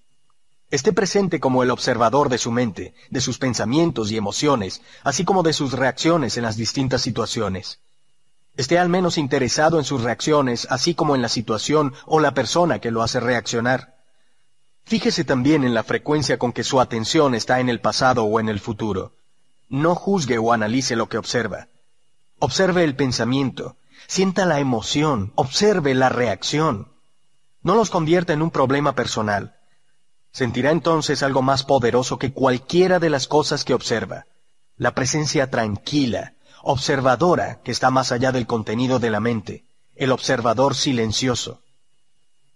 Esté 0.70 0.92
presente 0.92 1.40
como 1.40 1.64
el 1.64 1.72
observador 1.72 2.28
de 2.28 2.38
su 2.38 2.52
mente, 2.52 2.94
de 3.10 3.20
sus 3.20 3.38
pensamientos 3.38 4.12
y 4.12 4.16
emociones, 4.16 4.80
así 5.02 5.24
como 5.24 5.42
de 5.42 5.52
sus 5.52 5.72
reacciones 5.72 6.36
en 6.36 6.44
las 6.44 6.56
distintas 6.56 7.02
situaciones. 7.02 7.80
Esté 8.56 8.78
al 8.78 8.88
menos 8.88 9.18
interesado 9.18 9.80
en 9.80 9.84
sus 9.84 10.04
reacciones, 10.04 10.68
así 10.70 10.94
como 10.94 11.16
en 11.16 11.22
la 11.22 11.28
situación 11.28 11.92
o 12.06 12.20
la 12.20 12.32
persona 12.32 12.78
que 12.78 12.92
lo 12.92 13.02
hace 13.02 13.18
reaccionar. 13.18 13.96
Fíjese 14.84 15.24
también 15.24 15.64
en 15.64 15.74
la 15.74 15.82
frecuencia 15.82 16.38
con 16.38 16.52
que 16.52 16.62
su 16.62 16.80
atención 16.80 17.34
está 17.34 17.58
en 17.58 17.68
el 17.68 17.80
pasado 17.80 18.22
o 18.22 18.38
en 18.38 18.48
el 18.48 18.60
futuro. 18.60 19.17
No 19.68 19.94
juzgue 19.94 20.38
o 20.38 20.52
analice 20.52 20.96
lo 20.96 21.08
que 21.08 21.18
observa. 21.18 21.68
Observe 22.38 22.84
el 22.84 22.94
pensamiento, 22.94 23.76
Sienta 24.10 24.46
la 24.46 24.58
emoción, 24.58 25.32
observe 25.34 25.94
la 25.94 26.08
reacción. 26.08 26.88
No 27.62 27.74
los 27.74 27.90
convierta 27.90 28.32
en 28.32 28.40
un 28.40 28.50
problema 28.50 28.94
personal. 28.94 29.56
Sentirá 30.32 30.70
entonces 30.70 31.22
algo 31.22 31.42
más 31.42 31.62
poderoso 31.62 32.18
que 32.18 32.32
cualquiera 32.32 33.00
de 33.00 33.10
las 33.10 33.26
cosas 33.26 33.64
que 33.64 33.74
observa. 33.74 34.24
La 34.76 34.94
presencia 34.94 35.50
tranquila, 35.50 36.32
observadora 36.62 37.60
que 37.62 37.70
está 37.70 37.90
más 37.90 38.10
allá 38.10 38.32
del 38.32 38.46
contenido 38.46 38.98
de 38.98 39.10
la 39.10 39.20
mente, 39.20 39.64
el 39.94 40.10
observador 40.10 40.74
silencioso. 40.74 41.60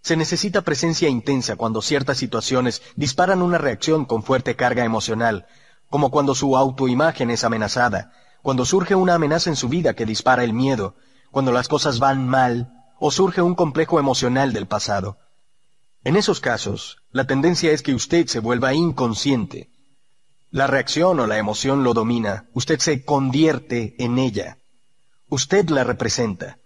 Se 0.01 0.17
necesita 0.17 0.63
presencia 0.63 1.07
intensa 1.07 1.55
cuando 1.55 1.83
ciertas 1.83 2.17
situaciones 2.17 2.81
disparan 2.95 3.43
una 3.43 3.59
reacción 3.59 4.05
con 4.05 4.23
fuerte 4.23 4.55
carga 4.55 4.85
emocional, 4.85 5.45
como 5.93 6.09
cuando 6.09 6.33
su 6.33 6.57
autoimagen 6.57 7.29
es 7.29 7.43
amenazada, 7.43 8.11
cuando 8.41 8.65
surge 8.65 8.95
una 8.95 9.13
amenaza 9.13 9.51
en 9.51 9.55
su 9.55 9.69
vida 9.69 9.93
que 9.93 10.07
dispara 10.07 10.43
el 10.43 10.51
miedo, 10.51 10.95
cuando 11.29 11.51
las 11.51 11.67
cosas 11.67 11.99
van 11.99 12.27
mal 12.27 12.73
o 12.99 13.11
surge 13.11 13.43
un 13.43 13.53
complejo 13.53 13.99
emocional 13.99 14.53
del 14.53 14.65
pasado. 14.65 15.19
En 16.03 16.15
esos 16.15 16.39
casos, 16.39 16.97
la 17.11 17.27
tendencia 17.27 17.71
es 17.71 17.83
que 17.83 17.93
usted 17.93 18.25
se 18.25 18.39
vuelva 18.39 18.73
inconsciente. 18.73 19.69
La 20.49 20.65
reacción 20.65 21.19
o 21.19 21.27
la 21.27 21.37
emoción 21.37 21.83
lo 21.83 21.93
domina, 21.93 22.47
usted 22.53 22.79
se 22.79 23.05
convierte 23.05 23.93
en 23.99 24.17
ella. 24.17 24.57
Usted 25.29 25.69
la 25.69 25.83
representa. 25.83 26.57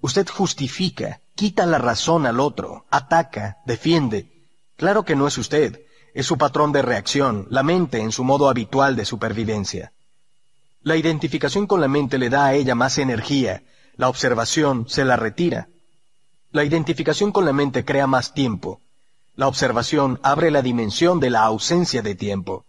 Usted 0.00 0.28
justifica, 0.28 1.20
quita 1.36 1.66
la 1.66 1.78
razón 1.78 2.26
al 2.26 2.40
otro, 2.40 2.86
ataca, 2.90 3.58
defiende. 3.64 4.48
Claro 4.76 5.04
que 5.04 5.14
no 5.14 5.28
es 5.28 5.38
usted, 5.38 5.82
es 6.14 6.26
su 6.26 6.36
patrón 6.36 6.72
de 6.72 6.82
reacción, 6.82 7.46
la 7.50 7.62
mente 7.62 8.00
en 8.00 8.12
su 8.12 8.24
modo 8.24 8.48
habitual 8.48 8.96
de 8.96 9.04
supervivencia. 9.04 9.92
La 10.82 10.96
identificación 10.96 11.66
con 11.66 11.80
la 11.80 11.88
mente 11.88 12.18
le 12.18 12.28
da 12.28 12.46
a 12.46 12.54
ella 12.54 12.74
más 12.74 12.98
energía, 12.98 13.62
la 13.96 14.08
observación 14.08 14.88
se 14.88 15.04
la 15.04 15.16
retira. 15.16 15.68
La 16.50 16.64
identificación 16.64 17.32
con 17.32 17.44
la 17.44 17.52
mente 17.52 17.84
crea 17.84 18.06
más 18.06 18.34
tiempo. 18.34 18.80
La 19.36 19.48
observación 19.48 20.20
abre 20.22 20.50
la 20.50 20.60
dimensión 20.60 21.20
de 21.20 21.30
la 21.30 21.42
ausencia 21.44 22.02
de 22.02 22.14
tiempo. 22.14 22.66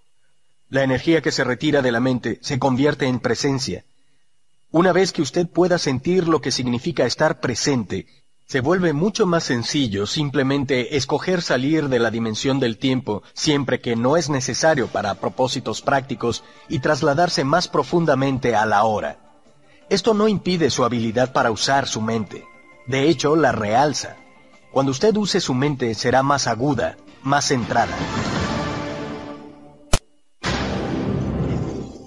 La 0.69 0.83
energía 0.83 1.21
que 1.21 1.31
se 1.31 1.43
retira 1.43 1.81
de 1.81 1.91
la 1.91 1.99
mente 1.99 2.39
se 2.41 2.59
convierte 2.59 3.07
en 3.07 3.19
presencia. 3.19 3.83
Una 4.71 4.91
vez 4.91 5.11
que 5.11 5.21
usted 5.21 5.47
pueda 5.47 5.77
sentir 5.77 6.27
lo 6.27 6.41
que 6.41 6.51
significa 6.51 7.05
estar 7.05 7.39
presente, 7.39 8.07
se 8.45 8.61
vuelve 8.61 8.93
mucho 8.93 9.25
más 9.25 9.45
sencillo 9.45 10.05
simplemente 10.05 10.97
escoger 10.97 11.41
salir 11.41 11.89
de 11.89 11.99
la 11.99 12.11
dimensión 12.11 12.59
del 12.59 12.77
tiempo 12.77 13.23
siempre 13.33 13.79
que 13.79 13.95
no 13.95 14.17
es 14.17 14.29
necesario 14.29 14.87
para 14.87 15.15
propósitos 15.15 15.81
prácticos 15.81 16.43
y 16.69 16.79
trasladarse 16.79 17.43
más 17.43 17.67
profundamente 17.67 18.55
a 18.55 18.65
la 18.65 18.83
hora. 18.83 19.17
Esto 19.89 20.13
no 20.13 20.27
impide 20.27 20.69
su 20.69 20.83
habilidad 20.83 21.33
para 21.33 21.51
usar 21.51 21.87
su 21.87 22.01
mente. 22.01 22.45
De 22.87 23.09
hecho, 23.09 23.35
la 23.35 23.51
realza. 23.51 24.17
Cuando 24.71 24.91
usted 24.91 25.15
use 25.15 25.39
su 25.39 25.53
mente 25.53 25.93
será 25.95 26.23
más 26.23 26.47
aguda, 26.47 26.97
más 27.21 27.47
centrada. 27.47 27.95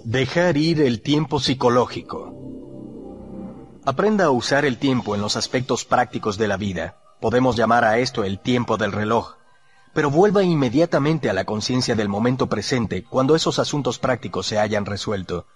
Dejar 0.04 0.56
ir 0.56 0.82
el 0.82 1.00
tiempo 1.00 1.40
psicológico. 1.40 2.45
Aprenda 3.88 4.24
a 4.24 4.30
usar 4.30 4.64
el 4.64 4.78
tiempo 4.78 5.14
en 5.14 5.20
los 5.20 5.36
aspectos 5.36 5.84
prácticos 5.84 6.36
de 6.36 6.48
la 6.48 6.56
vida. 6.56 6.96
Podemos 7.20 7.54
llamar 7.54 7.84
a 7.84 7.98
esto 7.98 8.24
el 8.24 8.40
tiempo 8.40 8.76
del 8.76 8.90
reloj. 8.90 9.36
Pero 9.94 10.10
vuelva 10.10 10.42
inmediatamente 10.42 11.30
a 11.30 11.32
la 11.32 11.44
conciencia 11.44 11.94
del 11.94 12.08
momento 12.08 12.48
presente 12.48 13.04
cuando 13.04 13.36
esos 13.36 13.60
asuntos 13.60 14.00
prácticos 14.00 14.48
se 14.48 14.58
hayan 14.58 14.86
resuelto. 14.86 15.46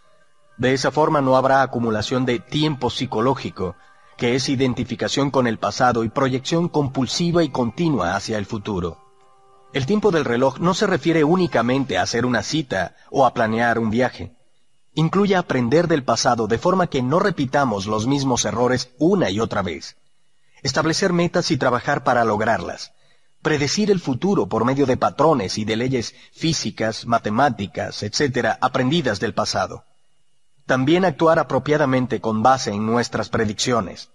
De 0.59 0.73
esa 0.73 0.93
forma 0.93 1.20
no 1.20 1.36
habrá 1.36 1.62
acumulación 1.62 2.24
de 2.24 2.39
tiempo 2.39 2.89
psicológico, 2.89 3.74
que 4.16 4.36
es 4.36 4.48
identificación 4.48 5.32
con 5.32 5.48
el 5.48 5.59
pasado 5.59 6.05
y 6.05 6.09
proyección 6.09 6.69
compulsiva 6.69 7.43
y 7.43 7.48
continua 7.48 8.15
hacia 8.15 8.39
el 8.39 8.47
futuro. 8.47 8.98
El 9.73 9.86
tiempo 9.86 10.12
del 10.12 10.24
reloj 10.24 10.61
no 10.61 10.74
se 10.74 10.86
refiere 10.86 11.24
únicamente 11.24 11.98
a 11.98 12.02
hacer 12.02 12.24
una 12.24 12.44
cita 12.44 12.94
o 13.11 13.27
a 13.27 13.35
planear 13.35 13.81
un 13.81 13.90
viaje. 13.90 14.36
Incluye 15.05 15.35
aprender 15.37 15.85
del 15.89 16.05
pasado 16.05 16.47
de 16.47 16.59
forma 16.59 16.89
que 16.93 17.03
no 17.03 17.19
repitamos 17.29 17.87
los 17.87 18.07
mismos 18.07 18.45
errores 18.45 18.91
una 18.99 19.31
y 19.31 19.41
otra 19.41 19.63
vez. 19.63 19.97
Establecer 20.63 21.13
metas 21.13 21.51
y 21.51 21.57
trabajar 21.57 22.05
para 22.05 22.25
lograrlas. 22.25 22.93
Predecir 23.43 23.91
el 23.91 24.01
futuro 24.01 24.47
por 24.47 24.65
medio 24.65 24.87
de 24.87 24.97
patrones 25.07 25.57
y 25.59 25.65
de 25.65 25.77
leyes 25.77 26.15
físicas, 26.33 27.07
matemáticas, 27.07 28.03
etc., 28.03 28.59
aprendidas 28.61 29.21
del 29.21 29.35
pasado 29.35 29.85
también 30.71 31.05
actuar 31.05 31.41
apropiadamente 31.41 32.21
con 32.21 32.45
base 32.45 32.71
en 32.71 32.87
nuestras 32.87 33.29
predicciones. 33.29 34.11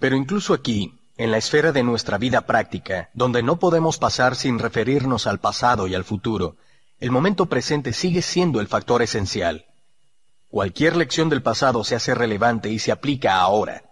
Pero 0.00 0.16
incluso 0.16 0.52
aquí, 0.52 0.98
en 1.16 1.30
la 1.30 1.38
esfera 1.38 1.70
de 1.70 1.84
nuestra 1.84 2.18
vida 2.18 2.40
práctica, 2.40 3.08
donde 3.14 3.44
no 3.44 3.60
podemos 3.60 3.96
pasar 3.96 4.34
sin 4.34 4.58
referirnos 4.58 5.28
al 5.28 5.38
pasado 5.38 5.86
y 5.86 5.94
al 5.94 6.02
futuro, 6.02 6.56
el 6.98 7.12
momento 7.12 7.46
presente 7.46 7.92
sigue 7.92 8.20
siendo 8.20 8.58
el 8.60 8.66
factor 8.66 9.00
esencial. 9.00 9.66
Cualquier 10.50 10.96
lección 10.96 11.28
del 11.28 11.42
pasado 11.42 11.84
se 11.84 11.94
hace 11.94 12.12
relevante 12.12 12.70
y 12.70 12.80
se 12.80 12.90
aplica 12.90 13.40
ahora. 13.40 13.84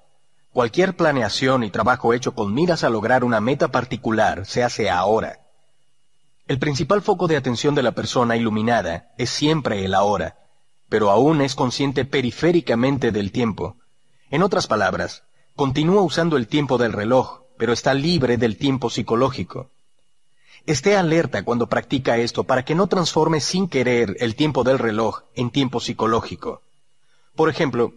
Cualquier 0.52 0.96
planeación 0.96 1.62
y 1.62 1.70
trabajo 1.70 2.12
hecho 2.12 2.34
con 2.34 2.52
miras 2.52 2.82
a 2.82 2.90
lograr 2.90 3.22
una 3.22 3.40
meta 3.40 3.68
particular 3.68 4.44
se 4.44 4.64
hace 4.64 4.90
ahora. 4.90 5.38
El 6.48 6.58
principal 6.58 7.00
foco 7.00 7.28
de 7.28 7.36
atención 7.36 7.76
de 7.76 7.84
la 7.84 7.92
persona 7.92 8.36
iluminada 8.36 9.12
es 9.18 9.30
siempre 9.30 9.84
el 9.84 9.94
ahora, 9.94 10.36
pero 10.88 11.10
aún 11.10 11.42
es 11.42 11.54
consciente 11.54 12.04
periféricamente 12.04 13.12
del 13.12 13.30
tiempo. 13.30 13.76
En 14.28 14.42
otras 14.42 14.66
palabras, 14.66 15.22
continúa 15.54 16.02
usando 16.02 16.36
el 16.36 16.48
tiempo 16.48 16.76
del 16.76 16.92
reloj, 16.92 17.42
pero 17.56 17.72
está 17.72 17.94
libre 17.94 18.36
del 18.36 18.56
tiempo 18.56 18.90
psicológico. 18.90 19.70
Esté 20.68 20.98
alerta 20.98 21.44
cuando 21.44 21.66
practica 21.66 22.18
esto 22.18 22.44
para 22.44 22.62
que 22.62 22.74
no 22.74 22.88
transforme 22.88 23.40
sin 23.40 23.68
querer 23.68 24.18
el 24.20 24.34
tiempo 24.34 24.64
del 24.64 24.78
reloj 24.78 25.22
en 25.34 25.48
tiempo 25.48 25.80
psicológico. 25.80 26.60
Por 27.34 27.48
ejemplo, 27.48 27.94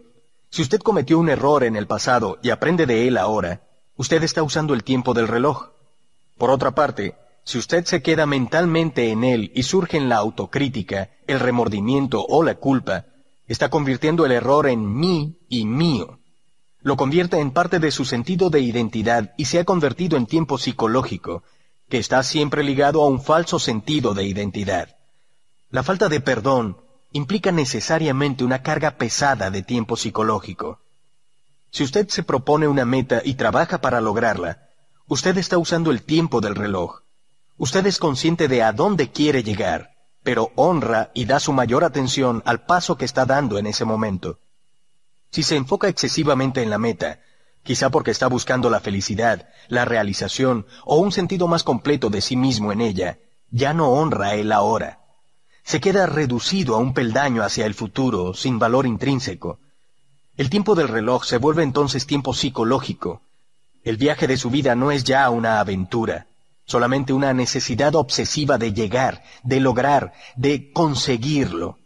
si 0.50 0.62
usted 0.62 0.80
cometió 0.80 1.20
un 1.20 1.28
error 1.28 1.66
en 1.66 1.76
el 1.76 1.86
pasado 1.86 2.40
y 2.42 2.50
aprende 2.50 2.86
de 2.86 3.10
él 3.10 3.18
ahora, 3.18 3.62
usted 3.98 4.24
está 4.24 4.42
usando 4.42 4.74
el 4.74 4.86
tiempo 4.86 5.14
del 5.14 5.28
reloj. 5.28 5.72
Por 6.38 6.50
otra 6.50 6.72
parte, 6.72 7.16
si 7.44 7.58
usted 7.58 7.84
se 7.84 8.02
queda 8.02 8.26
mentalmente 8.26 9.12
en 9.12 9.26
él 9.26 9.52
y 9.54 9.64
surge 9.64 9.98
en 9.98 10.08
la 10.08 10.16
autocrítica, 10.16 11.10
el 11.28 11.42
remordimiento 11.42 12.26
o 12.26 12.42
la 12.42 12.56
culpa, 12.56 13.04
está 13.48 13.70
convirtiendo 13.70 14.26
el 14.26 14.32
error 14.32 14.66
en 14.70 14.96
mí 14.96 15.38
y 15.50 15.66
mío. 15.66 16.20
Lo 16.80 16.96
convierte 16.96 17.38
en 17.38 17.52
parte 17.52 17.80
de 17.80 17.92
su 17.92 18.06
sentido 18.06 18.50
de 18.50 18.62
identidad 18.62 19.34
y 19.36 19.44
se 19.44 19.60
ha 19.60 19.66
convertido 19.66 20.16
en 20.16 20.26
tiempo 20.26 20.58
psicológico, 20.58 21.44
que 21.92 22.00
está 22.00 22.24
siempre 22.24 22.64
ligado 22.64 23.04
a 23.04 23.08
un 23.08 23.22
falso 23.22 23.60
sentido 23.60 24.14
de 24.14 24.24
identidad. 24.24 24.96
La 25.70 25.84
falta 25.84 26.08
de 26.08 26.22
perdón 26.22 26.78
implica 27.12 27.52
necesariamente 27.52 28.46
una 28.46 28.64
carga 28.64 28.92
pesada 28.92 29.52
de 29.52 29.62
tiempo 29.62 29.98
psicológico. 29.98 30.80
Si 31.70 31.84
usted 31.84 32.08
se 32.08 32.24
propone 32.24 32.70
una 32.70 32.86
meta 32.86 33.22
y 33.26 33.34
trabaja 33.34 33.82
para 33.82 34.00
lograrla, 34.00 34.70
usted 35.08 35.38
está 35.38 35.58
usando 35.58 35.92
el 35.92 36.02
tiempo 36.02 36.40
del 36.40 36.56
reloj. 36.56 37.02
Usted 37.58 37.86
es 37.86 38.00
consciente 38.00 38.48
de 38.48 38.64
a 38.64 38.72
dónde 38.72 39.12
quiere 39.12 39.44
llegar, 39.44 39.92
pero 40.24 40.54
honra 40.56 41.12
y 41.14 41.26
da 41.26 41.42
su 41.42 41.52
mayor 41.52 41.84
atención 41.84 42.42
al 42.46 42.66
paso 42.66 42.96
que 42.98 43.04
está 43.04 43.26
dando 43.26 43.58
en 43.58 43.68
ese 43.68 43.84
momento. 43.84 44.40
Si 45.30 45.44
se 45.44 45.58
enfoca 45.58 45.90
excesivamente 45.90 46.64
en 46.64 46.70
la 46.70 46.78
meta, 46.78 47.20
quizá 47.64 47.90
porque 47.90 48.12
está 48.12 48.28
buscando 48.28 48.70
la 48.70 48.80
felicidad, 48.80 49.50
la 49.68 49.86
realización 49.86 50.66
o 50.86 50.98
un 50.98 51.12
sentido 51.12 51.48
más 51.48 51.64
completo 51.64 52.10
de 52.10 52.22
sí 52.22 52.36
mismo 52.36 52.72
en 52.72 52.82
ella, 52.82 53.20
ya 53.50 53.74
no 53.74 53.90
honra 53.90 54.36
el 54.36 54.52
ahora. 54.52 55.00
Se 55.64 55.80
queda 55.80 56.06
reducido 56.06 56.76
a 56.76 56.80
un 56.80 56.94
peldaño 56.94 57.44
hacia 57.44 57.66
el 57.66 57.76
futuro, 57.76 58.34
sin 58.34 58.58
valor 58.58 58.88
intrínseco. 58.88 59.60
El 60.36 60.50
tiempo 60.50 60.76
del 60.76 60.88
reloj 60.88 61.26
se 61.26 61.38
vuelve 61.38 61.64
entonces 61.64 62.08
tiempo 62.08 62.34
psicológico. 62.34 63.22
El 63.84 63.98
viaje 63.98 64.28
de 64.28 64.38
su 64.38 64.50
vida 64.50 64.76
no 64.76 64.92
es 64.92 65.04
ya 65.04 65.30
una 65.30 65.60
aventura, 65.60 66.28
solamente 66.66 67.14
una 67.14 67.34
necesidad 67.34 67.96
obsesiva 67.96 68.58
de 68.58 68.74
llegar, 68.74 69.24
de 69.44 69.60
lograr, 69.60 70.14
de 70.36 70.72
conseguirlo. 70.72 71.78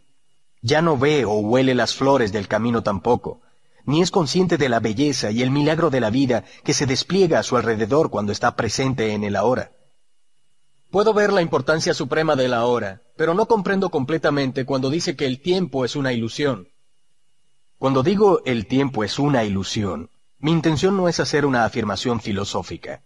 Ya 0.62 0.80
no 0.80 0.96
ve 0.96 1.24
o 1.24 1.34
huele 1.34 1.74
las 1.74 1.94
flores 1.94 2.32
del 2.32 2.48
camino 2.48 2.82
tampoco, 2.82 3.40
ni 3.86 4.02
es 4.02 4.10
consciente 4.10 4.58
de 4.58 4.68
la 4.68 4.80
belleza 4.80 5.30
y 5.30 5.42
el 5.42 5.50
milagro 5.50 5.90
de 5.90 6.00
la 6.00 6.10
vida 6.10 6.44
que 6.64 6.74
se 6.74 6.86
despliega 6.86 7.38
a 7.38 7.42
su 7.42 7.56
alrededor 7.56 8.10
cuando 8.10 8.32
está 8.32 8.56
presente 8.56 9.12
en 9.12 9.24
el 9.24 9.36
ahora. 9.36 9.72
Puedo 10.90 11.14
ver 11.14 11.32
la 11.32 11.42
importancia 11.42 11.94
suprema 11.94 12.36
del 12.36 12.52
ahora, 12.52 13.02
pero 13.16 13.34
no 13.34 13.46
comprendo 13.46 13.90
completamente 13.90 14.64
cuando 14.64 14.90
dice 14.90 15.16
que 15.16 15.26
el 15.26 15.40
tiempo 15.40 15.84
es 15.84 15.96
una 15.96 16.12
ilusión. 16.12 16.68
Cuando 17.78 18.02
digo 18.02 18.42
el 18.44 18.66
tiempo 18.66 19.04
es 19.04 19.18
una 19.18 19.44
ilusión, 19.44 20.10
mi 20.38 20.52
intención 20.52 20.96
no 20.96 21.08
es 21.08 21.20
hacer 21.20 21.46
una 21.46 21.64
afirmación 21.64 22.20
filosófica. 22.20 23.02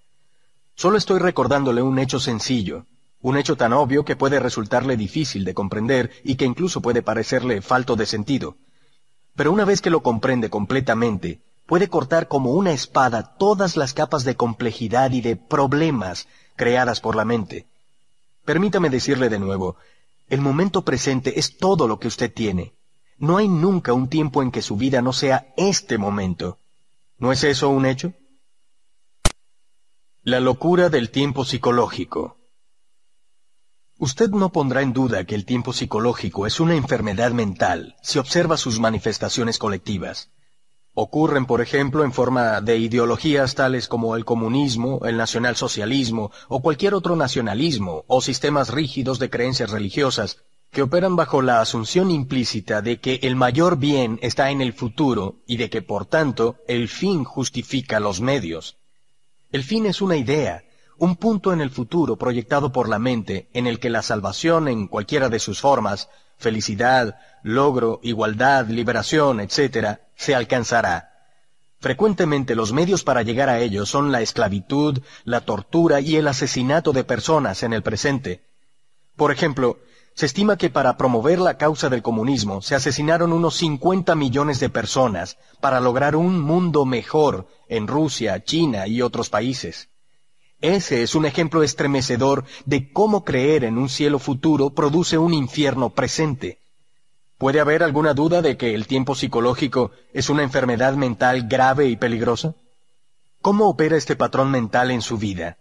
Solo 0.74 0.96
estoy 0.96 1.18
recordándole 1.18 1.82
un 1.82 1.98
hecho 1.98 2.20
sencillo, 2.20 2.86
un 3.20 3.36
hecho 3.36 3.56
tan 3.56 3.72
obvio 3.72 4.04
que 4.04 4.16
puede 4.16 4.40
resultarle 4.40 4.96
difícil 4.96 5.44
de 5.44 5.52
comprender 5.52 6.10
y 6.24 6.36
que 6.36 6.46
incluso 6.46 6.80
puede 6.80 7.02
parecerle 7.02 7.60
falto 7.60 7.96
de 7.96 8.06
sentido. 8.06 8.56
Pero 9.40 9.52
una 9.52 9.64
vez 9.64 9.80
que 9.80 9.88
lo 9.88 10.02
comprende 10.02 10.50
completamente, 10.50 11.40
puede 11.64 11.88
cortar 11.88 12.28
como 12.28 12.52
una 12.52 12.72
espada 12.72 13.38
todas 13.38 13.78
las 13.78 13.94
capas 13.94 14.22
de 14.24 14.36
complejidad 14.36 15.12
y 15.12 15.22
de 15.22 15.34
problemas 15.34 16.28
creadas 16.56 17.00
por 17.00 17.16
la 17.16 17.24
mente. 17.24 17.64
Permítame 18.44 18.90
decirle 18.90 19.30
de 19.30 19.38
nuevo, 19.38 19.76
el 20.28 20.42
momento 20.42 20.82
presente 20.82 21.38
es 21.38 21.56
todo 21.56 21.88
lo 21.88 21.98
que 21.98 22.08
usted 22.08 22.30
tiene. 22.30 22.74
No 23.16 23.38
hay 23.38 23.48
nunca 23.48 23.94
un 23.94 24.08
tiempo 24.08 24.42
en 24.42 24.50
que 24.50 24.60
su 24.60 24.76
vida 24.76 25.00
no 25.00 25.14
sea 25.14 25.54
este 25.56 25.96
momento. 25.96 26.58
¿No 27.16 27.32
es 27.32 27.42
eso 27.42 27.70
un 27.70 27.86
hecho? 27.86 28.12
La 30.22 30.40
locura 30.40 30.90
del 30.90 31.08
tiempo 31.08 31.46
psicológico. 31.46 32.36
Usted 34.02 34.30
no 34.30 34.50
pondrá 34.50 34.80
en 34.80 34.94
duda 34.94 35.24
que 35.24 35.34
el 35.34 35.44
tiempo 35.44 35.74
psicológico 35.74 36.46
es 36.46 36.58
una 36.58 36.74
enfermedad 36.74 37.32
mental 37.32 37.96
si 38.00 38.18
observa 38.18 38.56
sus 38.56 38.80
manifestaciones 38.80 39.58
colectivas. 39.58 40.30
Ocurren, 40.94 41.44
por 41.44 41.60
ejemplo, 41.60 42.02
en 42.02 42.14
forma 42.14 42.62
de 42.62 42.78
ideologías 42.78 43.54
tales 43.54 43.88
como 43.88 44.16
el 44.16 44.24
comunismo, 44.24 45.00
el 45.04 45.18
nacionalsocialismo 45.18 46.30
o 46.48 46.62
cualquier 46.62 46.94
otro 46.94 47.14
nacionalismo 47.14 48.06
o 48.06 48.22
sistemas 48.22 48.70
rígidos 48.70 49.18
de 49.18 49.28
creencias 49.28 49.70
religiosas 49.70 50.38
que 50.70 50.80
operan 50.80 51.14
bajo 51.14 51.42
la 51.42 51.60
asunción 51.60 52.10
implícita 52.10 52.80
de 52.80 53.00
que 53.00 53.20
el 53.22 53.36
mayor 53.36 53.76
bien 53.76 54.18
está 54.22 54.50
en 54.50 54.62
el 54.62 54.72
futuro 54.72 55.42
y 55.46 55.58
de 55.58 55.68
que, 55.68 55.82
por 55.82 56.06
tanto, 56.06 56.56
el 56.68 56.88
fin 56.88 57.22
justifica 57.24 58.00
los 58.00 58.22
medios. 58.22 58.78
El 59.52 59.62
fin 59.62 59.84
es 59.84 60.00
una 60.00 60.16
idea, 60.16 60.64
un 61.00 61.16
punto 61.16 61.54
en 61.54 61.62
el 61.62 61.70
futuro 61.70 62.16
proyectado 62.16 62.72
por 62.72 62.86
la 62.86 62.98
mente 62.98 63.48
en 63.54 63.66
el 63.66 63.80
que 63.80 63.88
la 63.88 64.02
salvación 64.02 64.68
en 64.68 64.86
cualquiera 64.86 65.30
de 65.30 65.38
sus 65.38 65.58
formas, 65.58 66.10
felicidad, 66.36 67.18
logro, 67.42 68.00
igualdad, 68.02 68.66
liberación, 68.66 69.40
etc., 69.40 70.00
se 70.14 70.34
alcanzará. 70.34 71.10
Frecuentemente 71.78 72.54
los 72.54 72.74
medios 72.74 73.02
para 73.02 73.22
llegar 73.22 73.48
a 73.48 73.60
ello 73.60 73.86
son 73.86 74.12
la 74.12 74.20
esclavitud, 74.20 75.00
la 75.24 75.40
tortura 75.40 76.02
y 76.02 76.16
el 76.16 76.28
asesinato 76.28 76.92
de 76.92 77.02
personas 77.02 77.62
en 77.62 77.72
el 77.72 77.82
presente. 77.82 78.44
Por 79.16 79.32
ejemplo, 79.32 79.78
se 80.14 80.26
estima 80.26 80.58
que 80.58 80.68
para 80.68 80.98
promover 80.98 81.38
la 81.38 81.56
causa 81.56 81.88
del 81.88 82.02
comunismo 82.02 82.60
se 82.60 82.74
asesinaron 82.74 83.32
unos 83.32 83.54
50 83.54 84.14
millones 84.16 84.60
de 84.60 84.68
personas 84.68 85.38
para 85.60 85.80
lograr 85.80 86.14
un 86.14 86.42
mundo 86.42 86.84
mejor 86.84 87.48
en 87.68 87.86
Rusia, 87.86 88.44
China 88.44 88.86
y 88.86 89.00
otros 89.00 89.30
países. 89.30 89.88
Ese 90.60 91.02
es 91.02 91.14
un 91.14 91.24
ejemplo 91.24 91.62
estremecedor 91.62 92.44
de 92.66 92.92
cómo 92.92 93.24
creer 93.24 93.64
en 93.64 93.78
un 93.78 93.88
cielo 93.88 94.18
futuro 94.18 94.70
produce 94.70 95.16
un 95.16 95.32
infierno 95.32 95.90
presente. 95.90 96.58
¿Puede 97.38 97.60
haber 97.60 97.82
alguna 97.82 98.12
duda 98.12 98.42
de 98.42 98.58
que 98.58 98.74
el 98.74 98.86
tiempo 98.86 99.14
psicológico 99.14 99.92
es 100.12 100.28
una 100.28 100.42
enfermedad 100.42 100.94
mental 100.94 101.48
grave 101.48 101.86
y 101.86 101.96
peligrosa? 101.96 102.54
¿Cómo 103.40 103.70
opera 103.70 103.96
este 103.96 104.16
patrón 104.16 104.50
mental 104.50 104.90
en 104.90 105.00
su 105.00 105.16
vida? 105.16 105.56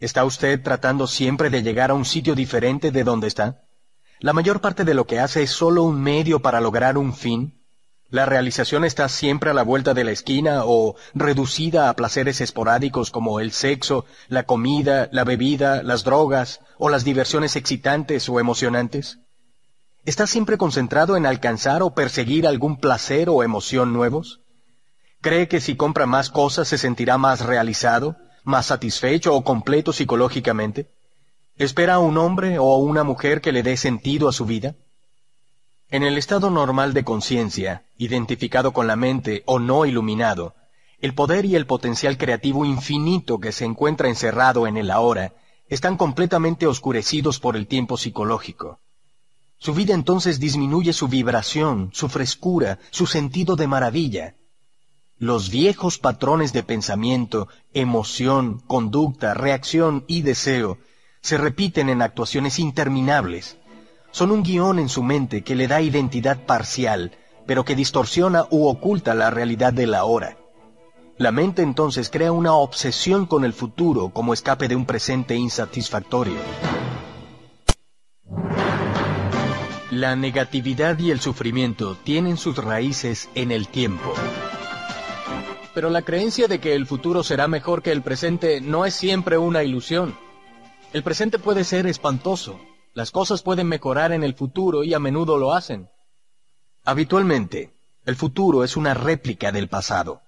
¿Está 0.00 0.24
usted 0.24 0.60
tratando 0.60 1.06
siempre 1.06 1.50
de 1.50 1.62
llegar 1.62 1.92
a 1.92 1.94
un 1.94 2.04
sitio 2.04 2.34
diferente 2.34 2.90
de 2.90 3.04
donde 3.04 3.28
está? 3.28 3.62
La 4.18 4.32
mayor 4.32 4.60
parte 4.60 4.84
de 4.84 4.94
lo 4.94 5.06
que 5.06 5.20
hace 5.20 5.44
es 5.44 5.50
solo 5.50 5.84
un 5.84 6.02
medio 6.02 6.40
para 6.40 6.60
lograr 6.60 6.98
un 6.98 7.14
fin. 7.14 7.63
La 8.10 8.26
realización 8.26 8.84
está 8.84 9.08
siempre 9.08 9.50
a 9.50 9.54
la 9.54 9.62
vuelta 9.62 9.94
de 9.94 10.04
la 10.04 10.12
esquina 10.12 10.64
o 10.64 10.94
reducida 11.14 11.88
a 11.88 11.96
placeres 11.96 12.40
esporádicos 12.40 13.10
como 13.10 13.40
el 13.40 13.50
sexo, 13.50 14.04
la 14.28 14.44
comida, 14.44 15.08
la 15.10 15.24
bebida, 15.24 15.82
las 15.82 16.04
drogas 16.04 16.60
o 16.78 16.90
las 16.90 17.04
diversiones 17.04 17.56
excitantes 17.56 18.28
o 18.28 18.38
emocionantes. 18.38 19.18
¿Está 20.04 20.26
siempre 20.26 20.58
concentrado 20.58 21.16
en 21.16 21.24
alcanzar 21.24 21.82
o 21.82 21.94
perseguir 21.94 22.46
algún 22.46 22.78
placer 22.78 23.30
o 23.30 23.42
emoción 23.42 23.92
nuevos? 23.92 24.40
¿Cree 25.22 25.48
que 25.48 25.60
si 25.60 25.74
compra 25.76 26.04
más 26.04 26.28
cosas 26.28 26.68
se 26.68 26.76
sentirá 26.76 27.16
más 27.16 27.40
realizado, 27.40 28.16
más 28.44 28.66
satisfecho 28.66 29.34
o 29.34 29.42
completo 29.42 29.94
psicológicamente? 29.94 30.90
¿Espera 31.56 31.94
a 31.94 31.98
un 32.00 32.18
hombre 32.18 32.58
o 32.58 32.74
a 32.74 32.78
una 32.78 33.02
mujer 33.02 33.40
que 33.40 33.52
le 33.52 33.62
dé 33.62 33.78
sentido 33.78 34.28
a 34.28 34.32
su 34.32 34.44
vida? 34.44 34.74
En 35.94 36.02
el 36.02 36.18
estado 36.18 36.50
normal 36.50 36.92
de 36.92 37.04
conciencia, 37.04 37.84
identificado 37.98 38.72
con 38.72 38.88
la 38.88 38.96
mente 38.96 39.44
o 39.46 39.60
no 39.60 39.86
iluminado, 39.86 40.56
el 40.98 41.14
poder 41.14 41.44
y 41.44 41.54
el 41.54 41.66
potencial 41.66 42.18
creativo 42.18 42.64
infinito 42.64 43.38
que 43.38 43.52
se 43.52 43.64
encuentra 43.64 44.08
encerrado 44.08 44.66
en 44.66 44.76
el 44.76 44.90
ahora 44.90 45.34
están 45.68 45.96
completamente 45.96 46.66
oscurecidos 46.66 47.38
por 47.38 47.54
el 47.54 47.68
tiempo 47.68 47.96
psicológico. 47.96 48.80
Su 49.56 49.72
vida 49.72 49.94
entonces 49.94 50.40
disminuye 50.40 50.92
su 50.92 51.06
vibración, 51.06 51.90
su 51.92 52.08
frescura, 52.08 52.80
su 52.90 53.06
sentido 53.06 53.54
de 53.54 53.68
maravilla. 53.68 54.34
Los 55.16 55.48
viejos 55.48 55.98
patrones 55.98 56.52
de 56.52 56.64
pensamiento, 56.64 57.46
emoción, 57.72 58.58
conducta, 58.66 59.32
reacción 59.32 60.04
y 60.08 60.22
deseo 60.22 60.78
se 61.20 61.38
repiten 61.38 61.88
en 61.88 62.02
actuaciones 62.02 62.58
interminables. 62.58 63.58
Son 64.14 64.30
un 64.30 64.44
guion 64.44 64.78
en 64.78 64.88
su 64.88 65.02
mente 65.02 65.42
que 65.42 65.56
le 65.56 65.66
da 65.66 65.80
identidad 65.80 66.38
parcial, 66.38 67.10
pero 67.46 67.64
que 67.64 67.74
distorsiona 67.74 68.46
u 68.48 68.68
oculta 68.68 69.12
la 69.12 69.28
realidad 69.28 69.72
de 69.72 69.88
la 69.88 70.04
hora. 70.04 70.36
La 71.18 71.32
mente 71.32 71.62
entonces 71.62 72.10
crea 72.10 72.30
una 72.30 72.54
obsesión 72.54 73.26
con 73.26 73.44
el 73.44 73.52
futuro 73.52 74.10
como 74.10 74.32
escape 74.32 74.68
de 74.68 74.76
un 74.76 74.86
presente 74.86 75.34
insatisfactorio. 75.34 76.36
La 79.90 80.14
negatividad 80.14 80.96
y 81.00 81.10
el 81.10 81.18
sufrimiento 81.18 81.96
tienen 82.04 82.36
sus 82.36 82.56
raíces 82.56 83.28
en 83.34 83.50
el 83.50 83.66
tiempo. 83.66 84.14
Pero 85.74 85.90
la 85.90 86.02
creencia 86.02 86.46
de 86.46 86.60
que 86.60 86.76
el 86.76 86.86
futuro 86.86 87.24
será 87.24 87.48
mejor 87.48 87.82
que 87.82 87.90
el 87.90 88.02
presente 88.02 88.60
no 88.60 88.86
es 88.86 88.94
siempre 88.94 89.38
una 89.38 89.64
ilusión. 89.64 90.16
El 90.92 91.02
presente 91.02 91.40
puede 91.40 91.64
ser 91.64 91.88
espantoso. 91.88 92.60
Las 92.94 93.10
cosas 93.10 93.42
pueden 93.42 93.66
mejorar 93.66 94.12
en 94.12 94.22
el 94.22 94.34
futuro 94.34 94.84
y 94.84 94.94
a 94.94 95.00
menudo 95.00 95.36
lo 95.36 95.52
hacen. 95.52 95.90
Habitualmente, 96.84 97.74
el 98.04 98.14
futuro 98.14 98.62
es 98.62 98.76
una 98.76 98.94
réplica 98.94 99.50
del 99.50 99.68
pasado. 99.68 100.22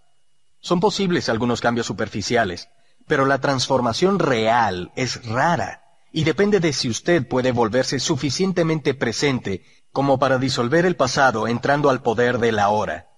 Son 0.59 0.81
posibles 0.81 1.29
algunos 1.29 1.61
cambios 1.61 1.87
superficiales, 1.87 2.69
pero 3.07 3.25
la 3.25 3.41
transformación 3.41 4.19
real 4.19 4.91
es 4.97 5.25
rara 5.27 5.83
y 6.13 6.25
depende 6.25 6.59
de 6.59 6.73
si 6.73 6.89
usted 6.89 7.29
puede 7.29 7.53
volverse 7.53 8.01
suficientemente 8.01 8.95
presente 8.95 9.65
como 9.93 10.19
para 10.19 10.39
disolver 10.39 10.87
el 10.87 10.97
pasado 10.97 11.47
entrando 11.47 11.89
al 11.89 12.03
poder 12.03 12.39
de 12.39 12.51
la 12.51 12.71
hora. 12.71 13.11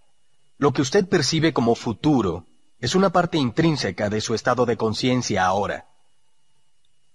Lo 0.59 0.75
que 0.75 0.83
usted 0.83 1.09
percibe 1.09 1.55
como 1.55 1.75
futuro 1.75 2.49
es 2.81 2.95
una 2.95 3.11
parte 3.11 3.39
intrínseca 3.39 4.11
de 4.11 4.20
su 4.20 4.35
estado 4.35 4.66
de 4.66 4.77
conciencia 4.77 5.47
ahora. 5.47 5.87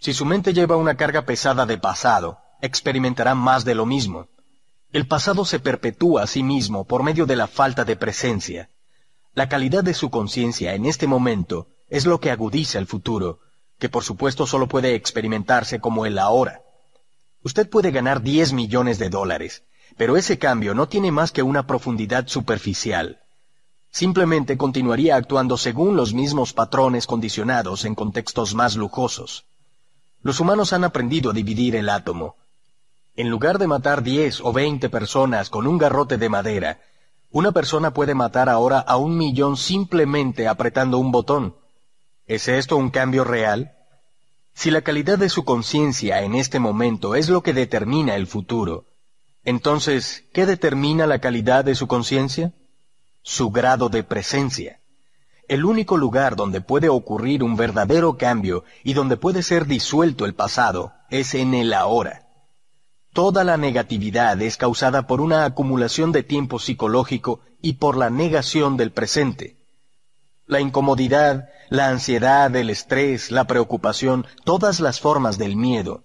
Si 0.03 0.13
su 0.13 0.25
mente 0.25 0.51
lleva 0.51 0.75
una 0.75 0.97
carga 0.97 1.21
pesada 1.21 1.65
de 1.65 1.77
pasado, 1.77 2.39
experimentará 2.61 3.35
más 3.35 3.63
de 3.63 3.73
lo 3.73 3.85
mismo. 3.85 4.27
El 4.91 5.07
pasado 5.07 5.45
se 5.45 5.61
perpetúa 5.61 6.23
a 6.23 6.27
sí 6.27 6.43
mismo 6.43 6.83
por 6.83 7.03
medio 7.03 7.25
de 7.25 7.37
la 7.37 7.47
falta 7.47 7.85
de 7.85 7.95
presencia. 7.95 8.69
La 9.33 9.47
calidad 9.47 9.81
de 9.81 9.93
su 9.93 10.09
conciencia 10.09 10.75
en 10.75 10.87
este 10.87 11.07
momento 11.07 11.67
es 11.87 12.05
lo 12.05 12.19
que 12.19 12.31
agudiza 12.31 12.79
el 12.79 12.85
futuro, 12.85 13.39
que 13.79 13.87
por 13.87 14.03
supuesto 14.03 14.45
solo 14.45 14.67
puede 14.67 14.93
experimentarse 14.93 15.79
como 15.79 16.05
el 16.05 16.19
ahora. 16.19 16.59
Usted 17.41 17.69
puede 17.69 17.91
ganar 17.91 18.21
10 18.21 18.51
millones 18.51 18.99
de 18.99 19.09
dólares, 19.09 19.63
pero 19.95 20.17
ese 20.17 20.37
cambio 20.37 20.73
no 20.73 20.89
tiene 20.89 21.13
más 21.13 21.31
que 21.31 21.43
una 21.43 21.65
profundidad 21.65 22.27
superficial. 22.27 23.21
Simplemente 23.89 24.57
continuaría 24.57 25.15
actuando 25.15 25.55
según 25.55 25.95
los 25.95 26.13
mismos 26.13 26.51
patrones 26.51 27.07
condicionados 27.07 27.85
en 27.85 27.95
contextos 27.95 28.53
más 28.53 28.75
lujosos. 28.75 29.45
Los 30.23 30.39
humanos 30.39 30.73
han 30.73 30.83
aprendido 30.83 31.29
a 31.29 31.33
dividir 31.33 31.75
el 31.75 31.89
átomo. 31.89 32.37
En 33.15 33.29
lugar 33.29 33.59
de 33.59 33.67
matar 33.67 34.01
10 34.01 34.41
o 34.41 34.51
20 34.51 34.89
personas 34.89 35.49
con 35.49 35.67
un 35.67 35.77
garrote 35.77 36.17
de 36.17 36.29
madera, 36.29 36.79
una 37.29 37.51
persona 37.51 37.93
puede 37.93 38.15
matar 38.15 38.49
ahora 38.49 38.79
a 38.79 38.97
un 38.97 39.17
millón 39.17 39.57
simplemente 39.57 40.47
apretando 40.47 40.97
un 40.97 41.11
botón. 41.11 41.55
¿Es 42.25 42.47
esto 42.47 42.77
un 42.77 42.89
cambio 42.89 43.23
real? 43.23 43.73
Si 44.53 44.71
la 44.71 44.81
calidad 44.81 45.17
de 45.17 45.29
su 45.29 45.43
conciencia 45.43 46.21
en 46.21 46.35
este 46.35 46.59
momento 46.59 47.15
es 47.15 47.29
lo 47.29 47.43
que 47.43 47.53
determina 47.53 48.15
el 48.15 48.27
futuro, 48.27 48.85
entonces, 49.43 50.23
¿qué 50.33 50.45
determina 50.45 51.05
la 51.05 51.19
calidad 51.19 51.65
de 51.65 51.75
su 51.75 51.87
conciencia? 51.87 52.53
Su 53.23 53.51
grado 53.51 53.89
de 53.89 54.03
presencia. 54.03 54.79
El 55.47 55.65
único 55.65 55.97
lugar 55.97 56.35
donde 56.35 56.61
puede 56.61 56.89
ocurrir 56.89 57.43
un 57.43 57.55
verdadero 57.55 58.17
cambio 58.17 58.63
y 58.83 58.93
donde 58.93 59.17
puede 59.17 59.43
ser 59.43 59.65
disuelto 59.65 60.25
el 60.25 60.33
pasado 60.33 60.93
es 61.09 61.33
en 61.35 61.53
el 61.53 61.73
ahora. 61.73 62.27
Toda 63.13 63.43
la 63.43 63.57
negatividad 63.57 64.41
es 64.41 64.57
causada 64.57 65.05
por 65.05 65.21
una 65.21 65.45
acumulación 65.45 66.11
de 66.11 66.23
tiempo 66.23 66.59
psicológico 66.59 67.41
y 67.61 67.73
por 67.73 67.97
la 67.97 68.09
negación 68.09 68.77
del 68.77 68.91
presente. 68.91 69.57
La 70.47 70.59
incomodidad, 70.59 71.49
la 71.69 71.89
ansiedad, 71.89 72.55
el 72.55 72.69
estrés, 72.69 73.29
la 73.29 73.45
preocupación, 73.45 74.25
todas 74.43 74.79
las 74.79 74.99
formas 74.99 75.37
del 75.37 75.55
miedo, 75.55 76.03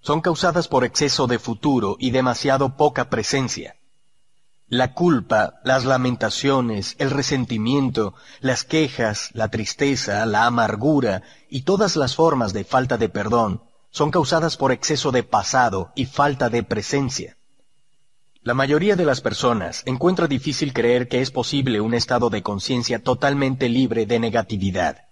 son 0.00 0.20
causadas 0.20 0.68
por 0.68 0.84
exceso 0.84 1.26
de 1.26 1.38
futuro 1.38 1.96
y 1.98 2.10
demasiado 2.10 2.76
poca 2.76 3.08
presencia. 3.08 3.76
La 4.68 4.94
culpa, 4.94 5.60
las 5.62 5.84
lamentaciones, 5.84 6.96
el 6.98 7.10
resentimiento, 7.10 8.14
las 8.40 8.64
quejas, 8.64 9.30
la 9.34 9.48
tristeza, 9.48 10.24
la 10.24 10.46
amargura 10.46 11.22
y 11.50 11.62
todas 11.62 11.96
las 11.96 12.14
formas 12.14 12.52
de 12.52 12.64
falta 12.64 12.96
de 12.96 13.08
perdón 13.08 13.62
son 13.90 14.10
causadas 14.10 14.56
por 14.56 14.72
exceso 14.72 15.12
de 15.12 15.22
pasado 15.22 15.92
y 15.94 16.06
falta 16.06 16.48
de 16.48 16.62
presencia. 16.62 17.36
La 18.42 18.52
mayoría 18.52 18.96
de 18.96 19.04
las 19.04 19.20
personas 19.20 19.82
encuentra 19.86 20.26
difícil 20.26 20.72
creer 20.72 21.08
que 21.08 21.20
es 21.20 21.30
posible 21.30 21.80
un 21.80 21.94
estado 21.94 22.28
de 22.28 22.42
conciencia 22.42 23.02
totalmente 23.02 23.68
libre 23.68 24.04
de 24.04 24.18
negatividad. 24.18 25.04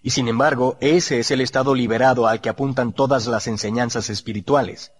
Y 0.00 0.10
sin 0.10 0.28
embargo, 0.28 0.76
ese 0.80 1.18
es 1.20 1.30
el 1.30 1.40
estado 1.40 1.74
liberado 1.74 2.26
al 2.26 2.40
que 2.40 2.50
apuntan 2.50 2.92
todas 2.92 3.26
las 3.26 3.46
enseñanzas 3.46 4.10
espirituales. 4.10 4.92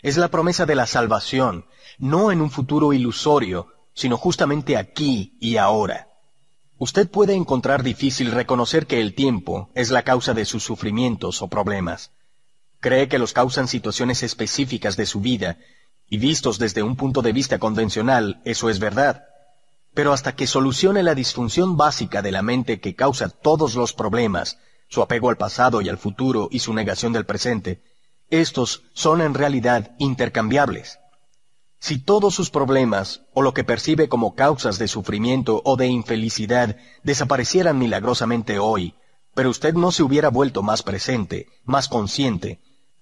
Es 0.00 0.16
la 0.16 0.28
promesa 0.28 0.66
de 0.66 0.74
la 0.74 0.86
salvación, 0.86 1.66
no 1.98 2.32
en 2.32 2.40
un 2.40 2.50
futuro 2.50 2.92
ilusorio, 2.92 3.68
sino 3.94 4.16
justamente 4.16 4.76
aquí 4.76 5.36
y 5.40 5.56
ahora. 5.56 6.08
Usted 6.78 7.08
puede 7.08 7.34
encontrar 7.34 7.82
difícil 7.82 8.32
reconocer 8.32 8.86
que 8.86 9.00
el 9.00 9.14
tiempo 9.14 9.70
es 9.74 9.90
la 9.90 10.02
causa 10.02 10.34
de 10.34 10.44
sus 10.44 10.64
sufrimientos 10.64 11.40
o 11.42 11.48
problemas. 11.48 12.10
Cree 12.80 13.08
que 13.08 13.18
los 13.18 13.32
causan 13.32 13.68
situaciones 13.68 14.22
específicas 14.22 14.96
de 14.96 15.06
su 15.06 15.20
vida, 15.20 15.58
y 16.08 16.18
vistos 16.18 16.58
desde 16.58 16.82
un 16.82 16.96
punto 16.96 17.22
de 17.22 17.32
vista 17.32 17.58
convencional, 17.58 18.42
eso 18.44 18.68
es 18.68 18.78
verdad. 18.80 19.24
Pero 19.94 20.12
hasta 20.12 20.34
que 20.34 20.46
solucione 20.46 21.02
la 21.02 21.14
disfunción 21.14 21.76
básica 21.76 22.20
de 22.20 22.32
la 22.32 22.42
mente 22.42 22.80
que 22.80 22.94
causa 22.94 23.28
todos 23.28 23.76
los 23.76 23.92
problemas, 23.92 24.58
su 24.88 25.00
apego 25.02 25.30
al 25.30 25.36
pasado 25.36 25.80
y 25.80 25.88
al 25.88 25.98
futuro 25.98 26.48
y 26.50 26.58
su 26.58 26.74
negación 26.74 27.12
del 27.12 27.24
presente, 27.24 27.82
estos 28.28 28.82
son 28.92 29.20
en 29.20 29.34
realidad 29.34 29.94
intercambiables. 29.98 30.98
Si 31.82 31.98
todos 31.98 32.32
sus 32.32 32.48
problemas, 32.48 33.22
o 33.34 33.42
lo 33.42 33.54
que 33.54 33.64
percibe 33.64 34.08
como 34.08 34.36
causas 34.36 34.78
de 34.78 34.86
sufrimiento 34.86 35.62
o 35.64 35.74
de 35.74 35.88
infelicidad, 35.88 36.76
desaparecieran 37.02 37.76
milagrosamente 37.76 38.60
hoy, 38.60 38.94
pero 39.34 39.50
usted 39.50 39.74
no 39.74 39.90
se 39.90 40.04
hubiera 40.04 40.28
vuelto 40.28 40.62
más 40.62 40.84
presente, 40.84 41.48
más 41.64 41.88
consciente, 41.88 42.60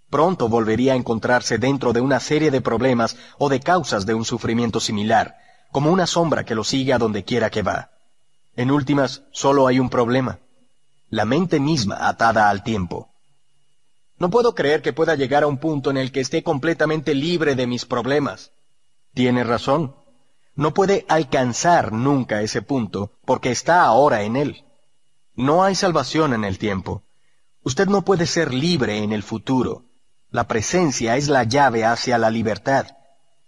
pronto 0.08 0.48
volvería 0.48 0.94
a 0.94 0.96
encontrarse 0.96 1.58
dentro 1.58 1.92
de 1.92 2.00
una 2.00 2.20
serie 2.20 2.50
de 2.50 2.62
problemas 2.62 3.18
o 3.36 3.50
de 3.50 3.60
causas 3.60 4.06
de 4.06 4.14
un 4.14 4.24
sufrimiento 4.24 4.80
similar, 4.80 5.36
como 5.70 5.92
una 5.92 6.06
sombra 6.06 6.46
que 6.46 6.54
lo 6.54 6.64
sigue 6.64 6.94
a 6.94 6.98
donde 6.98 7.22
quiera 7.22 7.50
que 7.50 7.60
va. 7.60 7.90
En 8.56 8.70
últimas, 8.70 9.24
solo 9.30 9.66
hay 9.66 9.78
un 9.78 9.90
problema. 9.90 10.38
La 11.10 11.26
mente 11.26 11.60
misma 11.60 12.08
atada 12.08 12.48
al 12.48 12.62
tiempo. 12.62 13.10
No 14.16 14.30
puedo 14.30 14.54
creer 14.54 14.80
que 14.80 14.94
pueda 14.94 15.16
llegar 15.16 15.42
a 15.42 15.48
un 15.48 15.58
punto 15.58 15.90
en 15.90 15.98
el 15.98 16.10
que 16.12 16.20
esté 16.20 16.42
completamente 16.42 17.14
libre 17.14 17.54
de 17.54 17.66
mis 17.66 17.84
problemas. 17.84 18.52
Tiene 19.14 19.44
razón. 19.44 19.96
No 20.54 20.74
puede 20.74 21.06
alcanzar 21.08 21.92
nunca 21.92 22.42
ese 22.42 22.62
punto 22.62 23.18
porque 23.24 23.50
está 23.50 23.82
ahora 23.82 24.22
en 24.22 24.36
él. 24.36 24.64
No 25.34 25.64
hay 25.64 25.74
salvación 25.74 26.34
en 26.34 26.44
el 26.44 26.58
tiempo. 26.58 27.04
Usted 27.62 27.88
no 27.88 28.02
puede 28.02 28.26
ser 28.26 28.52
libre 28.52 28.98
en 28.98 29.12
el 29.12 29.22
futuro. 29.22 29.84
La 30.30 30.46
presencia 30.46 31.16
es 31.16 31.28
la 31.28 31.44
llave 31.44 31.84
hacia 31.84 32.16
la 32.18 32.30
libertad, 32.30 32.86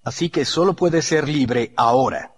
así 0.03 0.31
que 0.31 0.45
solo 0.45 0.75
puede 0.75 1.01
ser 1.01 1.29
libre 1.29 1.73
ahora. 1.77 2.35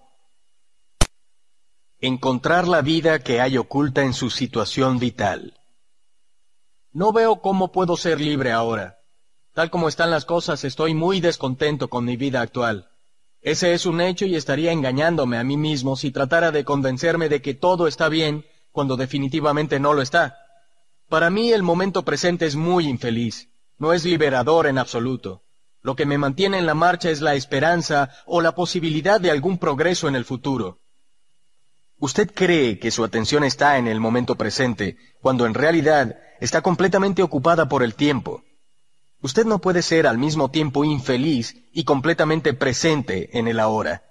Encontrar 1.99 2.69
la 2.69 2.83
vida 2.83 3.21
que 3.21 3.41
hay 3.41 3.57
oculta 3.57 4.03
en 4.03 4.13
su 4.13 4.29
situación 4.29 4.99
vital. 4.99 5.59
No 6.93 7.13
veo 7.13 7.41
cómo 7.41 7.73
puedo 7.73 7.97
ser 7.97 8.21
libre 8.21 8.53
ahora. 8.53 8.99
Tal 9.55 9.71
como 9.71 9.89
están 9.89 10.11
las 10.11 10.25
cosas, 10.25 10.65
estoy 10.65 10.95
muy 10.95 11.21
descontento 11.21 11.89
con 11.89 12.05
mi 12.05 12.17
vida 12.17 12.41
actual. 12.41 12.91
Ese 13.45 13.75
es 13.75 13.87
un 13.87 14.01
hecho 14.01 14.27
y 14.27 14.35
estaría 14.35 14.73
engañándome 14.73 15.39
a 15.39 15.45
mí 15.45 15.57
mismo 15.57 15.95
si 15.95 16.11
tratara 16.11 16.51
de 16.51 16.65
convencerme 16.65 17.29
de 17.29 17.41
que 17.41 17.55
todo 17.55 17.87
está 17.87 18.09
bien 18.09 18.45
cuando 18.73 18.97
definitivamente 18.97 19.79
no 19.79 19.95
lo 19.95 20.03
está. 20.03 20.37
Para 21.09 21.31
mí 21.31 21.53
el 21.53 21.63
momento 21.63 22.05
presente 22.05 22.47
es 22.47 22.57
muy 22.57 22.89
infeliz 22.89 23.49
no 23.79 23.93
es 23.93 24.05
liberador 24.05 24.67
en 24.67 24.79
absoluto. 24.79 25.43
Lo 25.83 25.97
que 25.97 26.07
me 26.07 26.19
mantiene 26.19 26.59
en 26.59 26.67
la 26.67 26.75
marcha 26.75 27.11
es 27.11 27.21
la 27.21 27.35
esperanza 27.35 28.11
o 28.27 28.41
la 28.41 28.55
posibilidad 28.55 29.21
de 29.21 29.31
algún 29.31 29.59
progreso 29.59 30.09
en 30.09 30.15
el 30.15 30.25
futuro. 30.25 30.79
Usted 31.99 32.33
cree 32.33 32.79
que 32.79 32.91
su 32.91 33.05
atención 33.05 33.45
está 33.45 33.79
en 33.79 33.87
el 33.87 34.01
momento 34.01 34.37
presente, 34.37 34.97
cuando 35.21 35.47
en 35.47 35.55
realidad 35.55 36.17
está 36.41 36.63
completamente 36.63 37.23
ocupada 37.23 37.69
por 37.69 37.83
el 37.83 37.95
tiempo. 37.95 38.43
Usted 39.25 39.47
no 39.47 39.59
puede 39.59 39.81
ser 39.81 40.07
al 40.07 40.19
mismo 40.19 40.51
tiempo 40.51 40.85
infeliz 40.85 41.57
y 41.73 41.85
completamente 41.85 42.53
presente 42.53 43.39
en 43.39 43.49
el 43.49 43.59
ahora. 43.59 44.03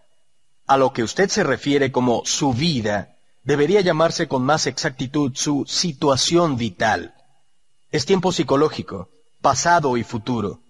A 0.65 0.75
lo 0.75 0.91
que 0.91 1.03
usted 1.03 1.29
se 1.29 1.43
refiere 1.43 1.91
como 1.91 2.23
su 2.25 2.51
vida, 2.51 3.15
debería 3.43 3.81
llamarse 3.81 4.27
con 4.27 4.43
más 4.43 4.65
exactitud 4.65 5.33
su 5.35 5.65
situación 5.67 6.57
vital. 6.57 7.13
Es 7.91 8.07
tiempo 8.07 8.31
psicológico, 8.31 9.11
pasado 9.39 9.97
y 9.97 10.03
futuro. 10.03 10.61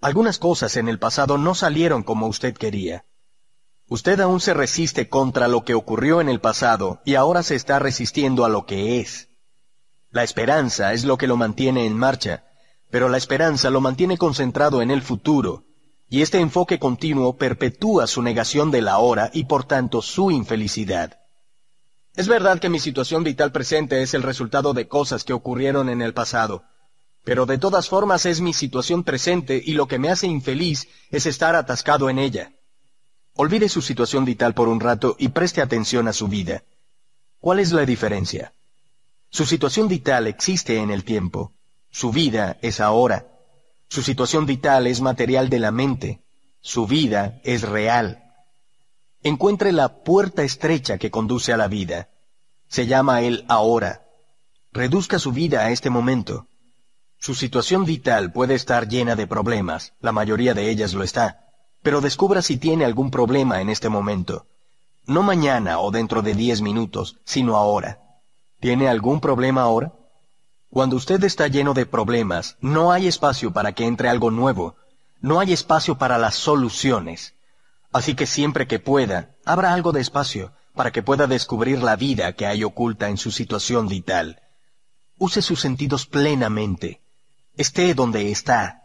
Algunas 0.00 0.38
cosas 0.40 0.76
en 0.76 0.88
el 0.88 0.98
pasado 0.98 1.38
no 1.38 1.54
salieron 1.54 2.02
como 2.02 2.26
usted 2.26 2.56
quería. 2.56 3.04
Usted 3.88 4.18
aún 4.18 4.40
se 4.40 4.52
resiste 4.52 5.08
contra 5.08 5.46
lo 5.46 5.64
que 5.64 5.74
ocurrió 5.74 6.20
en 6.20 6.28
el 6.28 6.40
pasado 6.40 7.02
y 7.04 7.14
ahora 7.14 7.44
se 7.44 7.54
está 7.54 7.78
resistiendo 7.78 8.44
a 8.44 8.48
lo 8.48 8.66
que 8.66 8.98
es. 8.98 9.28
La 10.10 10.24
esperanza 10.24 10.92
es 10.92 11.04
lo 11.04 11.16
que 11.18 11.28
lo 11.28 11.36
mantiene 11.36 11.86
en 11.86 11.96
marcha, 11.96 12.49
pero 12.90 13.08
la 13.08 13.16
esperanza 13.16 13.70
lo 13.70 13.80
mantiene 13.80 14.18
concentrado 14.18 14.82
en 14.82 14.90
el 14.90 15.02
futuro, 15.02 15.64
y 16.08 16.22
este 16.22 16.40
enfoque 16.40 16.78
continuo 16.78 17.36
perpetúa 17.36 18.06
su 18.06 18.20
negación 18.20 18.70
de 18.70 18.82
la 18.82 18.98
hora 18.98 19.30
y 19.32 19.44
por 19.44 19.64
tanto 19.64 20.02
su 20.02 20.30
infelicidad. 20.30 21.20
Es 22.16 22.26
verdad 22.26 22.58
que 22.58 22.68
mi 22.68 22.80
situación 22.80 23.22
vital 23.22 23.52
presente 23.52 24.02
es 24.02 24.14
el 24.14 24.24
resultado 24.24 24.74
de 24.74 24.88
cosas 24.88 25.22
que 25.22 25.32
ocurrieron 25.32 25.88
en 25.88 26.02
el 26.02 26.12
pasado, 26.12 26.64
pero 27.22 27.46
de 27.46 27.58
todas 27.58 27.88
formas 27.88 28.26
es 28.26 28.40
mi 28.40 28.52
situación 28.52 29.04
presente 29.04 29.62
y 29.64 29.74
lo 29.74 29.86
que 29.86 29.98
me 29.98 30.10
hace 30.10 30.26
infeliz 30.26 30.88
es 31.10 31.26
estar 31.26 31.54
atascado 31.54 32.10
en 32.10 32.18
ella. 32.18 32.52
Olvide 33.34 33.68
su 33.68 33.80
situación 33.80 34.24
vital 34.24 34.54
por 34.54 34.68
un 34.68 34.80
rato 34.80 35.14
y 35.18 35.28
preste 35.28 35.62
atención 35.62 36.08
a 36.08 36.12
su 36.12 36.26
vida. 36.26 36.64
¿Cuál 37.38 37.60
es 37.60 37.70
la 37.70 37.86
diferencia? 37.86 38.52
Su 39.30 39.46
situación 39.46 39.86
vital 39.86 40.26
existe 40.26 40.78
en 40.78 40.90
el 40.90 41.04
tiempo. 41.04 41.54
Su 41.90 42.12
vida 42.12 42.58
es 42.62 42.80
ahora. 42.80 43.26
Su 43.88 44.02
situación 44.02 44.46
vital 44.46 44.86
es 44.86 45.00
material 45.00 45.48
de 45.48 45.58
la 45.58 45.70
mente. 45.70 46.22
Su 46.60 46.86
vida 46.86 47.40
es 47.44 47.62
real. 47.62 48.24
Encuentre 49.22 49.72
la 49.72 50.02
puerta 50.02 50.42
estrecha 50.42 50.98
que 50.98 51.10
conduce 51.10 51.52
a 51.52 51.56
la 51.56 51.68
vida. 51.68 52.08
Se 52.68 52.86
llama 52.86 53.22
el 53.22 53.44
ahora. 53.48 54.06
Reduzca 54.72 55.18
su 55.18 55.32
vida 55.32 55.60
a 55.60 55.70
este 55.70 55.90
momento. 55.90 56.46
Su 57.18 57.34
situación 57.34 57.84
vital 57.84 58.32
puede 58.32 58.54
estar 58.54 58.88
llena 58.88 59.16
de 59.16 59.26
problemas, 59.26 59.92
la 60.00 60.12
mayoría 60.12 60.54
de 60.54 60.70
ellas 60.70 60.94
lo 60.94 61.02
está 61.02 61.50
pero 61.82 62.00
descubra 62.00 62.42
si 62.42 62.56
tiene 62.56 62.84
algún 62.84 63.10
problema 63.10 63.60
en 63.60 63.70
este 63.70 63.88
momento. 63.88 64.46
No 65.06 65.22
mañana 65.22 65.80
o 65.80 65.90
dentro 65.90 66.22
de 66.22 66.34
diez 66.34 66.60
minutos, 66.60 67.16
sino 67.24 67.56
ahora. 67.56 67.98
¿Tiene 68.60 68.88
algún 68.88 69.20
problema 69.20 69.62
ahora? 69.62 69.92
Cuando 70.70 70.94
usted 70.94 71.22
está 71.24 71.48
lleno 71.48 71.74
de 71.74 71.84
problemas, 71.84 72.56
no 72.60 72.92
hay 72.92 73.08
espacio 73.08 73.52
para 73.52 73.72
que 73.72 73.86
entre 73.86 74.08
algo 74.08 74.30
nuevo, 74.30 74.76
no 75.20 75.40
hay 75.40 75.52
espacio 75.52 75.98
para 75.98 76.16
las 76.16 76.36
soluciones. 76.36 77.34
Así 77.92 78.14
que 78.14 78.26
siempre 78.26 78.68
que 78.68 78.78
pueda, 78.78 79.34
abra 79.44 79.74
algo 79.74 79.90
de 79.90 80.00
espacio 80.00 80.52
para 80.74 80.92
que 80.92 81.02
pueda 81.02 81.26
descubrir 81.26 81.82
la 81.82 81.96
vida 81.96 82.32
que 82.34 82.46
hay 82.46 82.62
oculta 82.62 83.08
en 83.08 83.16
su 83.16 83.32
situación 83.32 83.88
vital. 83.88 84.40
Use 85.18 85.42
sus 85.42 85.60
sentidos 85.60 86.06
plenamente. 86.06 87.00
Esté 87.56 87.92
donde 87.94 88.30
está. 88.30 88.82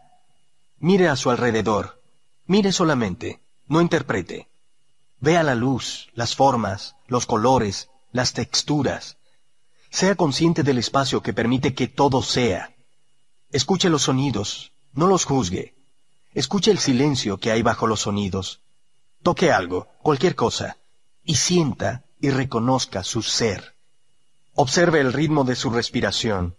Mire 0.78 1.08
a 1.08 1.14
su 1.14 1.30
alrededor. 1.30 2.02
Mire 2.46 2.72
solamente, 2.72 3.40
no 3.68 3.80
interprete. 3.80 4.48
Vea 5.20 5.44
la 5.44 5.54
luz, 5.54 6.08
las 6.14 6.34
formas, 6.34 6.96
los 7.06 7.26
colores, 7.26 7.88
las 8.10 8.32
texturas. 8.32 9.16
Sea 9.90 10.14
consciente 10.14 10.62
del 10.62 10.78
espacio 10.78 11.22
que 11.22 11.32
permite 11.32 11.74
que 11.74 11.88
todo 11.88 12.22
sea. 12.22 12.74
Escuche 13.50 13.88
los 13.88 14.02
sonidos, 14.02 14.72
no 14.92 15.06
los 15.06 15.24
juzgue. 15.24 15.74
Escuche 16.34 16.70
el 16.70 16.78
silencio 16.78 17.38
que 17.38 17.50
hay 17.50 17.62
bajo 17.62 17.86
los 17.86 18.00
sonidos. 18.00 18.60
Toque 19.22 19.52
algo, 19.52 19.88
cualquier 20.02 20.34
cosa, 20.34 20.76
y 21.24 21.36
sienta 21.36 22.04
y 22.20 22.30
reconozca 22.30 23.02
su 23.02 23.22
ser. 23.22 23.74
Observe 24.54 25.00
el 25.00 25.12
ritmo 25.12 25.44
de 25.44 25.56
su 25.56 25.70
respiración. 25.70 26.56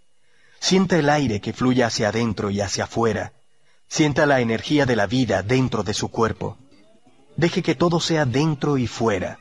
Sienta 0.60 0.98
el 0.98 1.10
aire 1.10 1.42
que 1.42 1.54
fluye 1.54 1.84
hacia 1.84 2.10
adentro 2.10 2.50
y 2.50 2.62
hacia 2.62 2.86
afuera 2.86 3.34
Sienta 3.90 4.26
la 4.26 4.42
energía 4.42 4.86
de 4.86 4.96
la 4.96 5.08
vida 5.08 5.44
dentro 5.44 5.82
de 5.82 5.94
su 5.94 6.10
cuerpo. 6.10 6.58
Deje 7.38 7.64
que 7.64 7.76
todo 7.76 8.00
sea 8.00 8.26
dentro 8.26 8.78
y 8.78 8.86
fuera. 8.86 9.40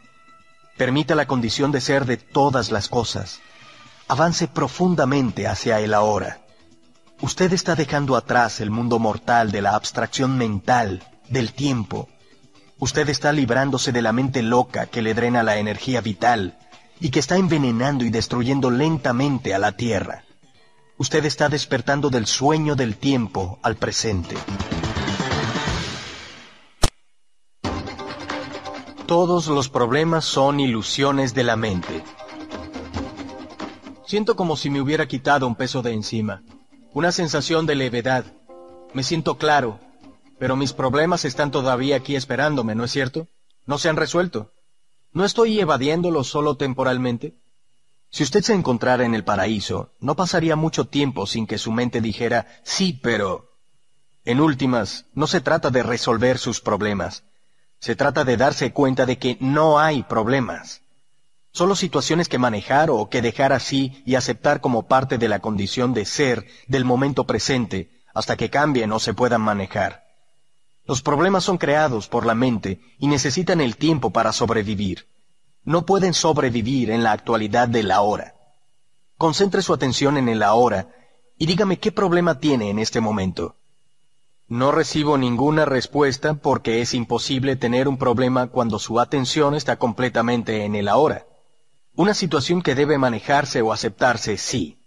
Permita 0.76 1.14
la 1.14 1.26
condición 1.26 1.72
de 1.72 1.80
ser 1.80 2.04
de 2.04 2.16
todas 2.16 2.70
las 2.70 2.88
cosas. 2.88 3.40
Avance 4.08 4.46
profundamente 4.46 5.48
hacia 5.48 5.80
el 5.80 5.92
ahora. 5.92 6.38
Usted 7.20 7.52
está 7.52 7.74
dejando 7.74 8.14
atrás 8.14 8.60
el 8.60 8.70
mundo 8.70 9.00
mortal 9.00 9.50
de 9.50 9.62
la 9.62 9.74
abstracción 9.74 10.38
mental, 10.38 11.02
del 11.28 11.52
tiempo. 11.52 12.08
Usted 12.78 13.08
está 13.08 13.32
librándose 13.32 13.90
de 13.90 14.02
la 14.02 14.12
mente 14.12 14.42
loca 14.42 14.86
que 14.86 15.02
le 15.02 15.12
drena 15.12 15.42
la 15.42 15.56
energía 15.56 16.00
vital 16.00 16.56
y 17.00 17.10
que 17.10 17.18
está 17.18 17.36
envenenando 17.36 18.04
y 18.04 18.10
destruyendo 18.10 18.70
lentamente 18.70 19.54
a 19.54 19.58
la 19.58 19.72
Tierra. 19.72 20.22
Usted 20.98 21.24
está 21.24 21.48
despertando 21.48 22.08
del 22.08 22.26
sueño 22.26 22.76
del 22.76 22.96
tiempo 22.96 23.58
al 23.62 23.74
presente. 23.74 24.36
Todos 29.06 29.48
los 29.48 29.68
problemas 29.68 30.24
son 30.24 30.60
ilusiones 30.60 31.34
de 31.34 31.42
la 31.42 31.56
mente. 31.56 32.04
Siento 34.06 34.36
como 34.36 34.56
si 34.56 34.70
me 34.70 34.80
hubiera 34.80 35.06
quitado 35.06 35.48
un 35.48 35.56
peso 35.56 35.82
de 35.82 35.92
encima, 35.92 36.44
una 36.92 37.10
sensación 37.10 37.66
de 37.66 37.74
levedad. 37.74 38.24
Me 38.94 39.02
siento 39.02 39.36
claro, 39.36 39.80
pero 40.38 40.54
mis 40.54 40.72
problemas 40.72 41.24
están 41.24 41.50
todavía 41.50 41.96
aquí 41.96 42.14
esperándome, 42.14 42.76
¿no 42.76 42.84
es 42.84 42.92
cierto? 42.92 43.26
No 43.64 43.78
se 43.78 43.88
han 43.88 43.96
resuelto. 43.96 44.52
¿No 45.10 45.24
estoy 45.24 45.58
evadiéndolos 45.58 46.28
solo 46.28 46.56
temporalmente? 46.56 47.34
Si 48.10 48.22
usted 48.22 48.42
se 48.42 48.54
encontrara 48.54 49.04
en 49.04 49.14
el 49.14 49.24
paraíso, 49.24 49.92
no 49.98 50.14
pasaría 50.14 50.54
mucho 50.54 50.84
tiempo 50.84 51.26
sin 51.26 51.48
que 51.48 51.58
su 51.58 51.72
mente 51.72 52.00
dijera, 52.00 52.46
sí, 52.62 53.00
pero... 53.02 53.50
En 54.24 54.40
últimas, 54.40 55.06
no 55.14 55.26
se 55.26 55.40
trata 55.40 55.70
de 55.70 55.82
resolver 55.82 56.38
sus 56.38 56.60
problemas. 56.60 57.24
Se 57.80 57.96
trata 57.96 58.24
de 58.24 58.36
darse 58.36 58.72
cuenta 58.72 59.04
de 59.04 59.18
que 59.18 59.36
no 59.40 59.80
hay 59.80 60.04
problemas. 60.04 60.82
Solo 61.58 61.74
situaciones 61.74 62.28
que 62.28 62.38
manejar 62.46 62.90
o 62.90 63.08
que 63.08 63.22
dejar 63.22 63.52
así 63.52 64.02
y 64.04 64.14
aceptar 64.14 64.60
como 64.60 64.86
parte 64.86 65.18
de 65.18 65.28
la 65.28 65.40
condición 65.40 65.94
de 65.94 66.04
ser 66.04 66.46
del 66.66 66.84
momento 66.84 67.24
presente 67.24 67.78
hasta 68.14 68.36
que 68.36 68.50
cambien 68.50 68.92
o 68.92 68.98
se 68.98 69.14
puedan 69.14 69.40
manejar. 69.40 69.92
Los 70.84 71.02
problemas 71.02 71.44
son 71.44 71.58
creados 71.58 72.08
por 72.08 72.26
la 72.26 72.34
mente 72.34 72.80
y 72.98 73.06
necesitan 73.06 73.60
el 73.60 73.76
tiempo 73.76 74.10
para 74.10 74.32
sobrevivir 74.32 75.06
no 75.66 75.84
pueden 75.84 76.14
sobrevivir 76.14 76.90
en 76.90 77.02
la 77.02 77.10
actualidad 77.12 77.68
del 77.68 77.90
ahora. 77.90 78.34
Concentre 79.18 79.62
su 79.62 79.74
atención 79.74 80.16
en 80.16 80.28
el 80.28 80.44
ahora 80.44 80.88
y 81.36 81.46
dígame 81.46 81.78
qué 81.78 81.90
problema 81.90 82.38
tiene 82.38 82.70
en 82.70 82.78
este 82.78 83.00
momento. 83.00 83.56
No 84.46 84.70
recibo 84.70 85.18
ninguna 85.18 85.64
respuesta 85.64 86.34
porque 86.34 86.80
es 86.80 86.94
imposible 86.94 87.56
tener 87.56 87.88
un 87.88 87.98
problema 87.98 88.46
cuando 88.46 88.78
su 88.78 89.00
atención 89.00 89.56
está 89.56 89.76
completamente 89.76 90.64
en 90.64 90.76
el 90.76 90.86
ahora. 90.86 91.25
Una 91.96 92.12
situación 92.12 92.60
que 92.60 92.74
debe 92.74 92.98
manejarse 92.98 93.62
o 93.62 93.72
aceptarse, 93.72 94.36
sí. 94.36 94.78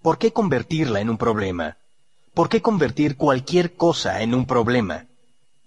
¿Por 0.00 0.16
qué 0.16 0.32
convertirla 0.32 1.00
en 1.00 1.10
un 1.10 1.18
problema? 1.18 1.76
¿Por 2.32 2.48
qué 2.48 2.62
convertir 2.62 3.16
cualquier 3.16 3.76
cosa 3.76 4.22
en 4.22 4.34
un 4.34 4.46
problema? 4.46 5.06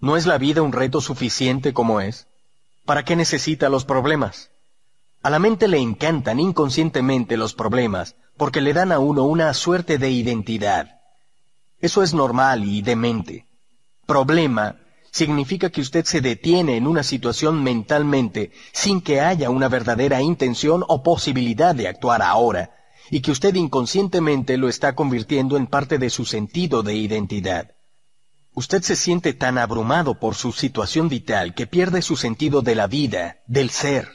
¿No 0.00 0.16
es 0.16 0.26
la 0.26 0.38
vida 0.38 0.60
un 0.60 0.72
reto 0.72 1.00
suficiente 1.00 1.72
como 1.72 2.00
es? 2.00 2.26
¿Para 2.84 3.04
qué 3.04 3.14
necesita 3.14 3.68
los 3.68 3.84
problemas? 3.84 4.50
A 5.22 5.30
la 5.30 5.38
mente 5.38 5.68
le 5.68 5.78
encantan 5.78 6.40
inconscientemente 6.40 7.36
los 7.36 7.54
problemas 7.54 8.16
porque 8.36 8.60
le 8.60 8.72
dan 8.72 8.90
a 8.90 8.98
uno 8.98 9.22
una 9.22 9.54
suerte 9.54 9.98
de 9.98 10.10
identidad. 10.10 11.00
Eso 11.78 12.02
es 12.02 12.12
normal 12.12 12.64
y 12.64 12.82
demente. 12.82 13.46
Problema 14.04 14.81
significa 15.12 15.68
que 15.70 15.82
usted 15.82 16.06
se 16.06 16.22
detiene 16.22 16.76
en 16.76 16.86
una 16.86 17.02
situación 17.02 17.62
mentalmente 17.62 18.50
sin 18.72 19.02
que 19.02 19.20
haya 19.20 19.50
una 19.50 19.68
verdadera 19.68 20.22
intención 20.22 20.84
o 20.88 21.02
posibilidad 21.02 21.74
de 21.74 21.86
actuar 21.86 22.22
ahora, 22.22 22.70
y 23.10 23.20
que 23.20 23.30
usted 23.30 23.54
inconscientemente 23.54 24.56
lo 24.56 24.70
está 24.70 24.94
convirtiendo 24.94 25.58
en 25.58 25.66
parte 25.66 25.98
de 25.98 26.08
su 26.08 26.24
sentido 26.24 26.82
de 26.82 26.94
identidad. 26.94 27.72
Usted 28.54 28.82
se 28.82 28.96
siente 28.96 29.34
tan 29.34 29.58
abrumado 29.58 30.18
por 30.18 30.34
su 30.34 30.50
situación 30.52 31.10
vital 31.10 31.54
que 31.54 31.66
pierde 31.66 32.00
su 32.00 32.16
sentido 32.16 32.62
de 32.62 32.74
la 32.74 32.86
vida, 32.86 33.38
del 33.46 33.68
ser, 33.70 34.08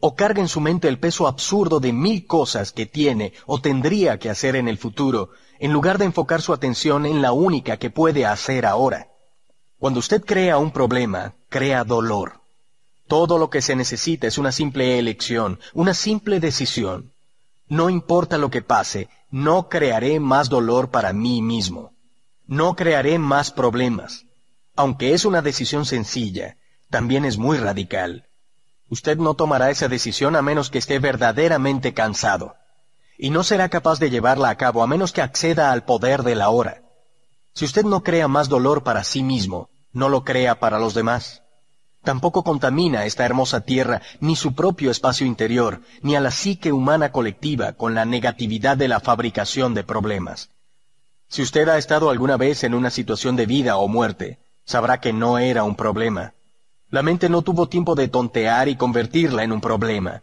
o 0.00 0.14
carga 0.14 0.40
en 0.40 0.48
su 0.48 0.60
mente 0.60 0.86
el 0.86 1.00
peso 1.00 1.26
absurdo 1.26 1.80
de 1.80 1.92
mil 1.92 2.26
cosas 2.26 2.70
que 2.70 2.86
tiene 2.86 3.32
o 3.46 3.60
tendría 3.60 4.18
que 4.18 4.30
hacer 4.30 4.54
en 4.54 4.68
el 4.68 4.78
futuro, 4.78 5.30
en 5.58 5.72
lugar 5.72 5.98
de 5.98 6.04
enfocar 6.04 6.42
su 6.42 6.52
atención 6.52 7.06
en 7.06 7.22
la 7.22 7.32
única 7.32 7.76
que 7.76 7.90
puede 7.90 8.24
hacer 8.24 8.66
ahora. 8.66 9.07
Cuando 9.78 10.00
usted 10.00 10.24
crea 10.24 10.58
un 10.58 10.72
problema, 10.72 11.34
crea 11.48 11.84
dolor. 11.84 12.40
Todo 13.06 13.38
lo 13.38 13.48
que 13.48 13.62
se 13.62 13.76
necesita 13.76 14.26
es 14.26 14.36
una 14.36 14.50
simple 14.50 14.98
elección, 14.98 15.60
una 15.72 15.94
simple 15.94 16.40
decisión. 16.40 17.12
No 17.68 17.88
importa 17.88 18.38
lo 18.38 18.50
que 18.50 18.60
pase, 18.60 19.08
no 19.30 19.68
crearé 19.68 20.18
más 20.18 20.48
dolor 20.48 20.90
para 20.90 21.12
mí 21.12 21.42
mismo. 21.42 21.92
No 22.46 22.74
crearé 22.74 23.18
más 23.20 23.52
problemas. 23.52 24.24
Aunque 24.74 25.14
es 25.14 25.24
una 25.24 25.42
decisión 25.42 25.84
sencilla, 25.84 26.56
también 26.90 27.24
es 27.24 27.38
muy 27.38 27.56
radical. 27.58 28.26
Usted 28.88 29.18
no 29.18 29.34
tomará 29.34 29.70
esa 29.70 29.86
decisión 29.86 30.34
a 30.34 30.42
menos 30.42 30.70
que 30.70 30.78
esté 30.78 30.98
verdaderamente 30.98 31.94
cansado. 31.94 32.56
Y 33.16 33.30
no 33.30 33.44
será 33.44 33.68
capaz 33.68 34.00
de 34.00 34.10
llevarla 34.10 34.48
a 34.48 34.56
cabo 34.56 34.82
a 34.82 34.86
menos 34.88 35.12
que 35.12 35.22
acceda 35.22 35.70
al 35.70 35.84
poder 35.84 36.24
de 36.24 36.34
la 36.34 36.48
hora. 36.50 36.82
Si 37.58 37.64
usted 37.64 37.82
no 37.82 38.04
crea 38.04 38.28
más 38.28 38.48
dolor 38.48 38.84
para 38.84 39.02
sí 39.02 39.24
mismo, 39.24 39.68
no 39.92 40.08
lo 40.08 40.22
crea 40.22 40.60
para 40.60 40.78
los 40.78 40.94
demás. 40.94 41.42
Tampoco 42.04 42.44
contamina 42.44 43.04
esta 43.04 43.24
hermosa 43.24 43.62
tierra 43.62 44.00
ni 44.20 44.36
su 44.36 44.54
propio 44.54 44.92
espacio 44.92 45.26
interior, 45.26 45.80
ni 46.00 46.14
a 46.14 46.20
la 46.20 46.30
psique 46.30 46.70
humana 46.70 47.10
colectiva 47.10 47.72
con 47.72 47.96
la 47.96 48.04
negatividad 48.04 48.76
de 48.76 48.86
la 48.86 49.00
fabricación 49.00 49.74
de 49.74 49.82
problemas. 49.82 50.50
Si 51.26 51.42
usted 51.42 51.68
ha 51.68 51.78
estado 51.78 52.10
alguna 52.10 52.36
vez 52.36 52.62
en 52.62 52.74
una 52.74 52.90
situación 52.90 53.34
de 53.34 53.46
vida 53.46 53.76
o 53.76 53.88
muerte, 53.88 54.38
sabrá 54.64 55.00
que 55.00 55.12
no 55.12 55.40
era 55.40 55.64
un 55.64 55.74
problema. 55.74 56.34
La 56.90 57.02
mente 57.02 57.28
no 57.28 57.42
tuvo 57.42 57.68
tiempo 57.68 57.96
de 57.96 58.06
tontear 58.06 58.68
y 58.68 58.76
convertirla 58.76 59.42
en 59.42 59.50
un 59.50 59.60
problema. 59.60 60.22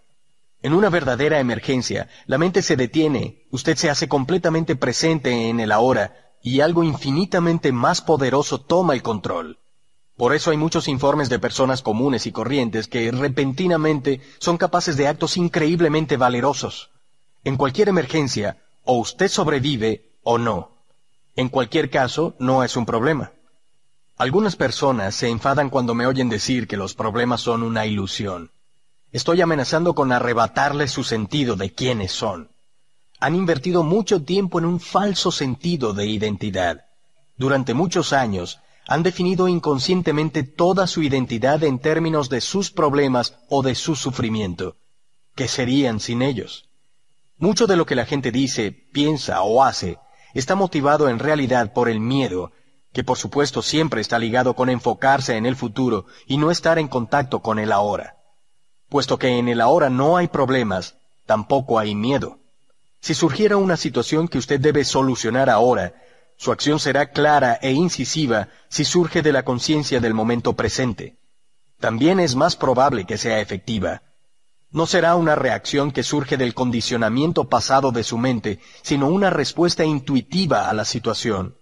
En 0.61 0.73
una 0.73 0.89
verdadera 0.89 1.41
emergencia, 1.41 2.07
la 2.27 2.37
mente 2.37 2.61
se 2.61 2.77
detiene, 2.77 3.43
usted 3.51 3.75
se 3.75 3.89
hace 3.89 4.07
completamente 4.07 4.77
presente 4.77 5.49
en 5.49 5.59
el 5.59 5.73
ahora, 5.73 6.24
y 6.45 6.61
algo 6.61 6.83
infinitamente 6.83 7.71
más 7.71 8.01
poderoso 8.01 8.61
toma 8.61 8.93
el 8.93 9.01
control. 9.01 9.57
Por 10.15 10.35
eso 10.35 10.51
hay 10.51 10.57
muchos 10.57 10.87
informes 10.87 11.27
de 11.27 11.39
personas 11.39 11.81
comunes 11.81 12.27
y 12.27 12.31
corrientes 12.31 12.87
que 12.87 13.11
repentinamente 13.11 14.21
son 14.37 14.59
capaces 14.59 14.95
de 14.95 15.07
actos 15.07 15.37
increíblemente 15.37 16.17
valerosos. 16.17 16.91
En 17.43 17.57
cualquier 17.57 17.89
emergencia, 17.89 18.61
o 18.83 18.99
usted 18.99 19.27
sobrevive 19.27 20.11
o 20.21 20.37
no. 20.37 20.69
En 21.35 21.49
cualquier 21.49 21.89
caso, 21.89 22.35
no 22.37 22.63
es 22.63 22.77
un 22.77 22.85
problema. 22.85 23.31
Algunas 24.15 24.55
personas 24.55 25.15
se 25.15 25.29
enfadan 25.29 25.71
cuando 25.71 25.95
me 25.95 26.05
oyen 26.05 26.29
decir 26.29 26.67
que 26.67 26.77
los 26.77 26.93
problemas 26.93 27.41
son 27.41 27.63
una 27.63 27.87
ilusión. 27.87 28.51
Estoy 29.11 29.41
amenazando 29.41 29.95
con 29.95 30.11
arrebatarles 30.11 30.91
su 30.91 31.03
sentido 31.03 31.55
de 31.55 31.73
quiénes 31.73 32.11
son. 32.11 32.51
Han 33.19 33.35
invertido 33.35 33.83
mucho 33.83 34.23
tiempo 34.23 34.59
en 34.59 34.65
un 34.65 34.79
falso 34.79 35.31
sentido 35.31 35.93
de 35.93 36.05
identidad. 36.05 36.85
Durante 37.37 37.73
muchos 37.73 38.13
años 38.13 38.59
han 38.87 39.03
definido 39.03 39.47
inconscientemente 39.47 40.43
toda 40.43 40.85
su 40.87 41.01
identidad 41.01 41.63
en 41.63 41.79
términos 41.79 42.29
de 42.29 42.41
sus 42.41 42.71
problemas 42.71 43.37
o 43.49 43.63
de 43.63 43.75
su 43.75 43.95
sufrimiento. 43.95 44.75
¿Qué 45.35 45.47
serían 45.47 45.99
sin 45.99 46.21
ellos? 46.21 46.69
Mucho 47.37 47.67
de 47.67 47.75
lo 47.75 47.85
que 47.85 47.95
la 47.95 48.05
gente 48.05 48.31
dice, 48.31 48.71
piensa 48.71 49.41
o 49.41 49.63
hace 49.63 49.97
está 50.35 50.55
motivado 50.55 51.07
en 51.09 51.17
realidad 51.17 51.73
por 51.73 51.89
el 51.89 51.99
miedo, 51.99 52.51
que 52.93 53.03
por 53.03 53.17
supuesto 53.17 53.61
siempre 53.61 54.01
está 54.01 54.19
ligado 54.19 54.53
con 54.53 54.69
enfocarse 54.69 55.37
en 55.37 55.45
el 55.45 55.55
futuro 55.55 56.05
y 56.27 56.37
no 56.37 56.51
estar 56.51 56.77
en 56.77 56.89
contacto 56.89 57.41
con 57.41 57.57
el 57.57 57.71
ahora. 57.71 58.17
Puesto 58.89 59.17
que 59.17 59.39
en 59.39 59.47
el 59.47 59.61
ahora 59.61 59.89
no 59.89 60.17
hay 60.17 60.27
problemas, 60.27 60.97
tampoco 61.25 61.79
hay 61.79 61.95
miedo. 61.95 62.39
Si 63.05 63.13
surgiera 63.13 63.57
una 63.57 63.77
situación 63.77 64.27
que 64.27 64.39
usted 64.39 64.59
debe 64.59 64.83
solucionar 64.83 65.47
ahora, 65.47 65.93
su 66.37 66.51
acción 66.51 66.79
será 66.79 67.11
clara 67.11 67.59
e 67.61 67.71
incisiva 67.71 68.47
si 68.67 68.83
surge 68.83 69.21
de 69.21 69.31
la 69.31 69.45
conciencia 69.45 69.99
del 69.99 70.15
momento 70.15 70.53
presente. 70.53 71.15
También 71.79 72.19
es 72.19 72.35
más 72.35 72.55
probable 72.55 73.05
que 73.05 73.19
sea 73.19 73.41
efectiva. 73.41 74.01
No 74.71 74.87
será 74.87 75.13
una 75.13 75.35
reacción 75.35 75.91
que 75.91 76.01
surge 76.01 76.35
del 76.35 76.55
condicionamiento 76.55 77.47
pasado 77.47 77.91
de 77.91 78.03
su 78.03 78.17
mente, 78.17 78.59
sino 78.81 79.07
una 79.07 79.29
respuesta 79.29 79.85
intuitiva 79.85 80.67
a 80.67 80.73
la 80.73 80.83
situación. 80.83 81.57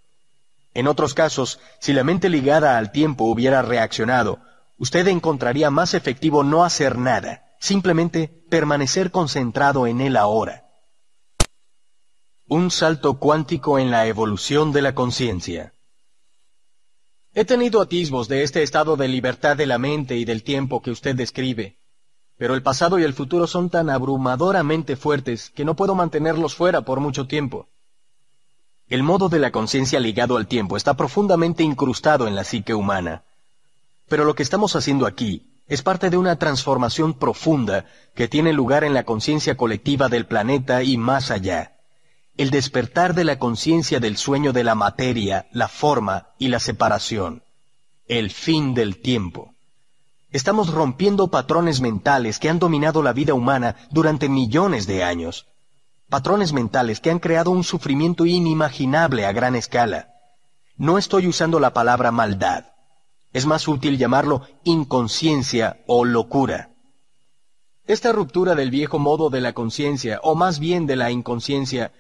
En 0.73 0.87
otros 0.87 1.13
casos, 1.13 1.59
si 1.77 1.91
la 1.91 2.05
mente 2.05 2.29
ligada 2.29 2.77
al 2.77 2.93
tiempo 2.93 3.25
hubiera 3.25 3.61
reaccionado, 3.61 4.39
usted 4.77 5.05
encontraría 5.09 5.69
más 5.69 5.93
efectivo 5.93 6.45
no 6.45 6.63
hacer 6.63 6.97
nada, 6.97 7.43
simplemente 7.59 8.31
permanecer 8.49 9.11
concentrado 9.11 9.87
en 9.87 9.99
él 9.99 10.15
ahora. 10.15 10.62
Un 12.55 12.69
salto 12.69 13.15
cuántico 13.15 13.79
en 13.79 13.89
la 13.89 14.05
evolución 14.05 14.71
de 14.73 14.83
la 14.83 14.93
conciencia. 14.93 15.73
He 17.33 17.45
tenido 17.45 17.81
atisbos 17.81 18.27
de 18.27 18.43
este 18.43 18.61
estado 18.61 18.95
de 18.95 19.07
libertad 19.07 19.57
de 19.57 19.65
la 19.65 19.79
mente 19.79 20.17
y 20.17 20.23
del 20.23 20.43
tiempo 20.43 20.79
que 20.79 20.91
usted 20.91 21.15
describe, 21.15 21.79
pero 22.37 22.53
el 22.53 22.61
pasado 22.61 22.99
y 22.99 23.03
el 23.05 23.15
futuro 23.15 23.47
son 23.47 23.71
tan 23.71 23.89
abrumadoramente 23.89 24.95
fuertes 24.95 25.49
que 25.49 25.65
no 25.65 25.75
puedo 25.75 25.95
mantenerlos 25.95 26.53
fuera 26.53 26.81
por 26.81 26.99
mucho 26.99 27.25
tiempo. 27.25 27.69
El 28.87 29.01
modo 29.01 29.29
de 29.29 29.39
la 29.39 29.51
conciencia 29.51 29.99
ligado 29.99 30.37
al 30.37 30.45
tiempo 30.45 30.77
está 30.77 30.93
profundamente 30.93 31.63
incrustado 31.63 32.27
en 32.27 32.35
la 32.35 32.43
psique 32.43 32.75
humana. 32.75 33.23
Pero 34.07 34.25
lo 34.25 34.35
que 34.35 34.43
estamos 34.43 34.75
haciendo 34.75 35.07
aquí 35.07 35.47
es 35.65 35.81
parte 35.81 36.11
de 36.11 36.17
una 36.17 36.37
transformación 36.37 37.15
profunda 37.15 37.85
que 38.13 38.27
tiene 38.27 38.53
lugar 38.53 38.83
en 38.83 38.93
la 38.93 39.05
conciencia 39.05 39.57
colectiva 39.57 40.07
del 40.07 40.27
planeta 40.27 40.83
y 40.83 40.97
más 40.97 41.31
allá 41.31 41.72
el 42.35 42.49
despertar 42.49 43.13
de 43.13 43.23
la 43.23 43.37
conciencia 43.37 43.99
del 43.99 44.17
sueño 44.17 44.53
de 44.53 44.63
la 44.63 44.73
materia, 44.73 45.47
la 45.51 45.67
forma 45.67 46.29
y 46.39 46.47
la 46.47 46.59
separación, 46.59 47.43
el 48.07 48.31
fin 48.31 48.73
del 48.73 49.01
tiempo. 49.01 49.53
Estamos 50.31 50.73
rompiendo 50.73 51.27
patrones 51.29 51.79
mentales 51.79 52.39
que 52.39 52.49
han 52.49 52.57
dominado 52.57 53.03
la 53.03 53.13
vida 53.13 53.35
humana 53.35 53.75
durante 53.91 54.29
millones 54.29 54.87
de 54.87 55.03
años, 55.03 55.47
patrones 56.09 56.53
mentales 56.53 56.99
que 56.99 57.11
han 57.11 57.19
creado 57.19 57.51
un 57.51 57.63
sufrimiento 57.63 58.25
inimaginable 58.25 59.27
a 59.27 59.31
gran 59.31 59.55
escala. 59.55 60.09
No 60.75 60.97
estoy 60.97 61.27
usando 61.27 61.59
la 61.59 61.71
palabra 61.73 62.11
maldad, 62.11 62.65
es 63.31 63.45
más 63.45 63.67
útil 63.67 63.99
llamarlo 63.99 64.41
inconsciencia 64.63 65.83
o 65.85 66.03
locura. 66.03 66.71
Esta 67.85 68.11
ruptura 68.11 68.55
del 68.55 68.71
viejo 68.71 68.97
modo 68.97 69.29
de 69.29 69.41
la 69.41 69.53
conciencia, 69.53 70.19
o 70.23 70.35
más 70.35 70.57
bien 70.59 70.87
de 70.87 70.95
la 70.95 71.11
inconsciencia, 71.11 71.91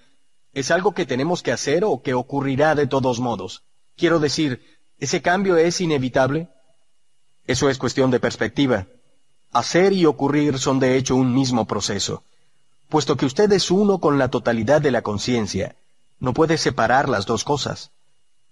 ¿Es 0.53 0.69
algo 0.69 0.93
que 0.93 1.05
tenemos 1.05 1.41
que 1.41 1.51
hacer 1.51 1.83
o 1.83 2.01
que 2.01 2.13
ocurrirá 2.13 2.75
de 2.75 2.87
todos 2.87 3.19
modos? 3.19 3.63
Quiero 3.97 4.19
decir, 4.19 4.61
¿ese 4.99 5.21
cambio 5.21 5.57
es 5.57 5.81
inevitable? 5.81 6.49
Eso 7.45 7.69
es 7.69 7.79
cuestión 7.79 8.11
de 8.11 8.19
perspectiva. 8.19 8.87
Hacer 9.51 9.93
y 9.93 10.05
ocurrir 10.05 10.59
son 10.59 10.79
de 10.79 10.95
hecho 10.95 11.15
un 11.15 11.33
mismo 11.33 11.65
proceso. 11.65 12.23
Puesto 12.87 13.17
que 13.17 13.25
usted 13.25 13.51
es 13.51 13.71
uno 13.71 13.99
con 13.99 14.19
la 14.19 14.29
totalidad 14.29 14.79
de 14.79 14.91
la 14.91 15.01
conciencia, 15.01 15.75
no 16.19 16.33
puede 16.33 16.57
separar 16.57 17.09
las 17.09 17.25
dos 17.25 17.43
cosas. 17.43 17.91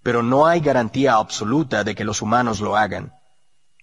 Pero 0.02 0.24
no 0.24 0.48
hay 0.48 0.60
garantía 0.60 1.14
absoluta 1.14 1.84
de 1.84 1.94
que 1.94 2.04
los 2.04 2.24
humanos 2.24 2.60
lo 2.60 2.76
hagan. 2.76 3.14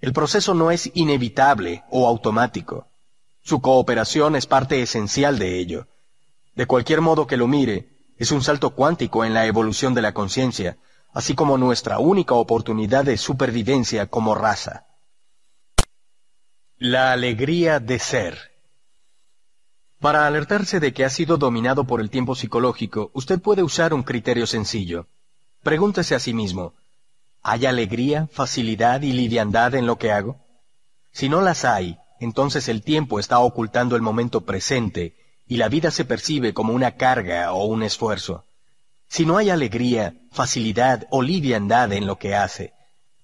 El 0.00 0.12
proceso 0.12 0.54
no 0.54 0.72
es 0.72 0.90
inevitable 0.94 1.84
o 1.90 2.08
automático. 2.08 2.88
Su 3.42 3.60
cooperación 3.60 4.34
es 4.34 4.46
parte 4.46 4.82
esencial 4.82 5.38
de 5.38 5.58
ello. 5.58 5.86
De 6.56 6.66
cualquier 6.66 7.00
modo 7.00 7.26
que 7.26 7.36
lo 7.36 7.46
mire, 7.46 7.97
es 8.18 8.32
un 8.32 8.42
salto 8.42 8.70
cuántico 8.70 9.24
en 9.24 9.32
la 9.32 9.46
evolución 9.46 9.94
de 9.94 10.02
la 10.02 10.12
conciencia, 10.12 10.76
así 11.12 11.34
como 11.34 11.56
nuestra 11.56 12.00
única 12.00 12.34
oportunidad 12.34 13.04
de 13.04 13.16
supervivencia 13.16 14.06
como 14.06 14.34
raza. 14.34 14.86
La 16.76 17.12
alegría 17.12 17.80
de 17.80 17.98
ser. 17.98 18.38
Para 20.00 20.26
alertarse 20.26 20.80
de 20.80 20.92
que 20.92 21.04
ha 21.04 21.10
sido 21.10 21.38
dominado 21.38 21.84
por 21.84 22.00
el 22.00 22.10
tiempo 22.10 22.34
psicológico, 22.34 23.10
usted 23.14 23.40
puede 23.40 23.62
usar 23.62 23.94
un 23.94 24.02
criterio 24.02 24.46
sencillo. 24.46 25.08
Pregúntese 25.62 26.14
a 26.14 26.20
sí 26.20 26.34
mismo, 26.34 26.74
¿hay 27.42 27.66
alegría, 27.66 28.28
facilidad 28.32 29.02
y 29.02 29.12
liviandad 29.12 29.74
en 29.74 29.86
lo 29.86 29.96
que 29.98 30.12
hago? 30.12 30.40
Si 31.10 31.28
no 31.28 31.40
las 31.40 31.64
hay, 31.64 31.98
entonces 32.20 32.68
el 32.68 32.82
tiempo 32.82 33.18
está 33.18 33.38
ocultando 33.40 33.96
el 33.96 34.02
momento 34.02 34.44
presente 34.44 35.17
y 35.48 35.56
la 35.56 35.68
vida 35.68 35.90
se 35.90 36.04
percibe 36.04 36.52
como 36.52 36.74
una 36.74 36.96
carga 36.96 37.52
o 37.52 37.64
un 37.64 37.82
esfuerzo. 37.82 38.44
Si 39.08 39.24
no 39.24 39.38
hay 39.38 39.48
alegría, 39.48 40.14
facilidad 40.30 41.06
o 41.10 41.22
liviandad 41.22 41.92
en 41.92 42.06
lo 42.06 42.18
que 42.18 42.34
hace, 42.34 42.74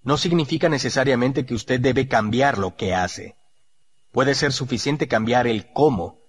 no 0.03 0.17
significa 0.17 0.69
necesariamente 0.69 1.45
que 1.45 1.55
usted 1.55 1.81
debe 1.81 2.09
cambiar 2.09 2.59
lo 2.59 2.77
que 2.77 2.95
hace. 2.95 3.37
Puede 4.11 4.35
ser 4.35 4.53
suficiente 4.53 5.09
cambiar 5.09 5.47
el 5.47 5.73
cómo. 5.73 6.21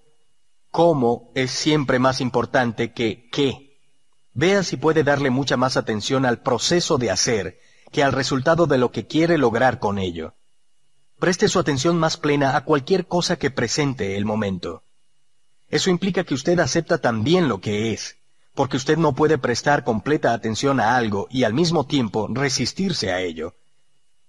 Cómo 0.71 1.31
es 1.35 1.51
siempre 1.51 1.99
más 1.99 2.19
importante 2.19 2.91
que 2.91 3.29
qué. 3.31 3.79
Vea 4.33 4.63
si 4.63 4.75
puede 4.75 5.03
darle 5.03 5.29
mucha 5.29 5.55
más 5.55 5.77
atención 5.77 6.25
al 6.25 6.41
proceso 6.41 6.97
de 6.97 7.11
hacer 7.11 7.59
que 7.91 8.03
al 8.03 8.11
resultado 8.11 8.67
de 8.67 8.77
lo 8.77 8.91
que 8.91 9.07
quiere 9.07 9.37
lograr 9.37 9.79
con 9.79 9.97
ello. 9.97 10.35
Preste 11.19 11.47
su 11.47 11.59
atención 11.59 11.97
más 11.97 12.17
plena 12.17 12.57
a 12.57 12.65
cualquier 12.65 13.07
cosa 13.07 13.37
que 13.37 13.51
presente 13.51 14.17
el 14.17 14.25
momento. 14.25 14.84
Eso 15.69 15.89
implica 15.89 16.23
que 16.23 16.33
usted 16.33 16.59
acepta 16.59 16.99
también 16.99 17.47
lo 17.47 17.59
que 17.59 17.91
es, 17.91 18.17
porque 18.53 18.77
usted 18.77 18.97
no 18.97 19.13
puede 19.13 19.37
prestar 19.37 19.83
completa 19.83 20.33
atención 20.33 20.79
a 20.79 20.95
algo 20.95 21.27
y 21.29 21.43
al 21.43 21.53
mismo 21.53 21.85
tiempo 21.85 22.27
resistirse 22.31 23.11
a 23.11 23.21
ello. 23.21 23.55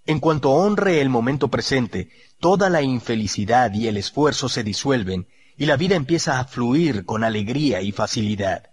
En 0.05 0.19
cuanto 0.19 0.51
honre 0.51 1.01
el 1.01 1.09
momento 1.09 1.49
presente, 1.49 2.09
toda 2.39 2.69
la 2.69 2.81
infelicidad 2.81 3.73
y 3.73 3.87
el 3.87 3.97
esfuerzo 3.97 4.49
se 4.49 4.63
disuelven 4.63 5.27
y 5.57 5.65
la 5.65 5.75
vida 5.75 5.95
empieza 5.95 6.39
a 6.39 6.45
fluir 6.45 7.05
con 7.05 7.23
alegría 7.23 7.81
y 7.81 7.91
facilidad. 7.91 8.69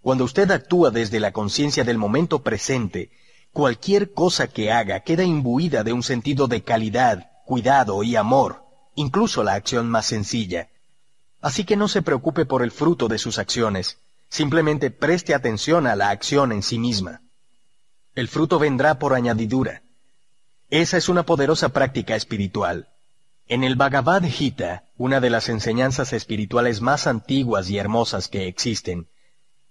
Cuando 0.00 0.24
usted 0.24 0.50
actúa 0.50 0.90
desde 0.90 1.20
la 1.20 1.32
conciencia 1.32 1.84
del 1.84 1.98
momento 1.98 2.42
presente, 2.42 3.10
cualquier 3.52 4.12
cosa 4.12 4.48
que 4.48 4.72
haga 4.72 5.00
queda 5.00 5.24
imbuida 5.24 5.84
de 5.84 5.92
un 5.92 6.02
sentido 6.02 6.48
de 6.48 6.62
calidad, 6.62 7.30
cuidado 7.44 8.02
y 8.02 8.16
amor, 8.16 8.64
incluso 8.94 9.44
la 9.44 9.54
acción 9.54 9.88
más 9.88 10.06
sencilla. 10.06 10.70
Así 11.42 11.64
que 11.64 11.76
no 11.76 11.88
se 11.88 12.02
preocupe 12.02 12.46
por 12.46 12.62
el 12.62 12.70
fruto 12.70 13.08
de 13.08 13.18
sus 13.18 13.38
acciones, 13.38 13.98
simplemente 14.28 14.92
preste 14.92 15.34
atención 15.34 15.88
a 15.88 15.96
la 15.96 16.10
acción 16.10 16.52
en 16.52 16.62
sí 16.62 16.78
misma. 16.78 17.20
El 18.14 18.28
fruto 18.28 18.60
vendrá 18.60 18.98
por 19.00 19.12
añadidura. 19.12 19.82
Esa 20.70 20.96
es 20.96 21.08
una 21.08 21.24
poderosa 21.24 21.70
práctica 21.70 22.14
espiritual. 22.14 22.88
En 23.48 23.64
el 23.64 23.74
Bhagavad 23.74 24.22
Gita, 24.22 24.84
una 24.96 25.20
de 25.20 25.30
las 25.30 25.48
enseñanzas 25.48 26.12
espirituales 26.12 26.80
más 26.80 27.08
antiguas 27.08 27.68
y 27.68 27.76
hermosas 27.76 28.28
que 28.28 28.46
existen, 28.46 29.08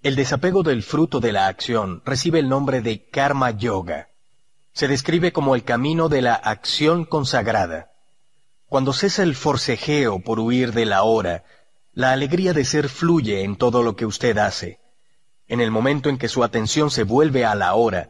el 0.04 0.16
desapego 0.16 0.64
del 0.64 0.84
fruto 0.84 1.20
de 1.20 1.32
la 1.32 1.48
acción 1.48 2.02
recibe 2.06 2.40
el 2.40 2.50
nombre 2.50 2.82
de 2.82 3.08
Karma 3.10 3.52
Yoga. 3.52 4.10
Se 4.74 4.88
describe 4.88 5.32
como 5.32 5.56
el 5.56 5.64
camino 5.64 6.10
de 6.10 6.22
la 6.22 6.34
acción 6.34 7.06
consagrada. 7.06 7.92
Cuando 8.68 8.94
cesa 8.94 9.24
el 9.24 9.36
forcejeo 9.36 10.20
por 10.20 10.40
huir 10.40 10.74
de 10.74 10.86
la 10.86 11.04
hora, 11.04 11.44
la 12.02 12.14
alegría 12.14 12.52
de 12.52 12.66
ser 12.66 12.90
fluye 12.90 13.44
en 13.44 13.56
todo 13.56 13.84
lo 13.84 13.96
que 13.96 14.08
usted 14.08 14.36
hace. 14.40 14.80
En 15.48 15.62
el 15.62 15.70
momento 15.70 16.10
en 16.10 16.18
que 16.18 16.30
su 16.30 16.44
atención 16.44 16.90
se 16.90 17.04
vuelve 17.04 17.46
a 17.46 17.54
la 17.54 17.76
hora, 17.76 18.10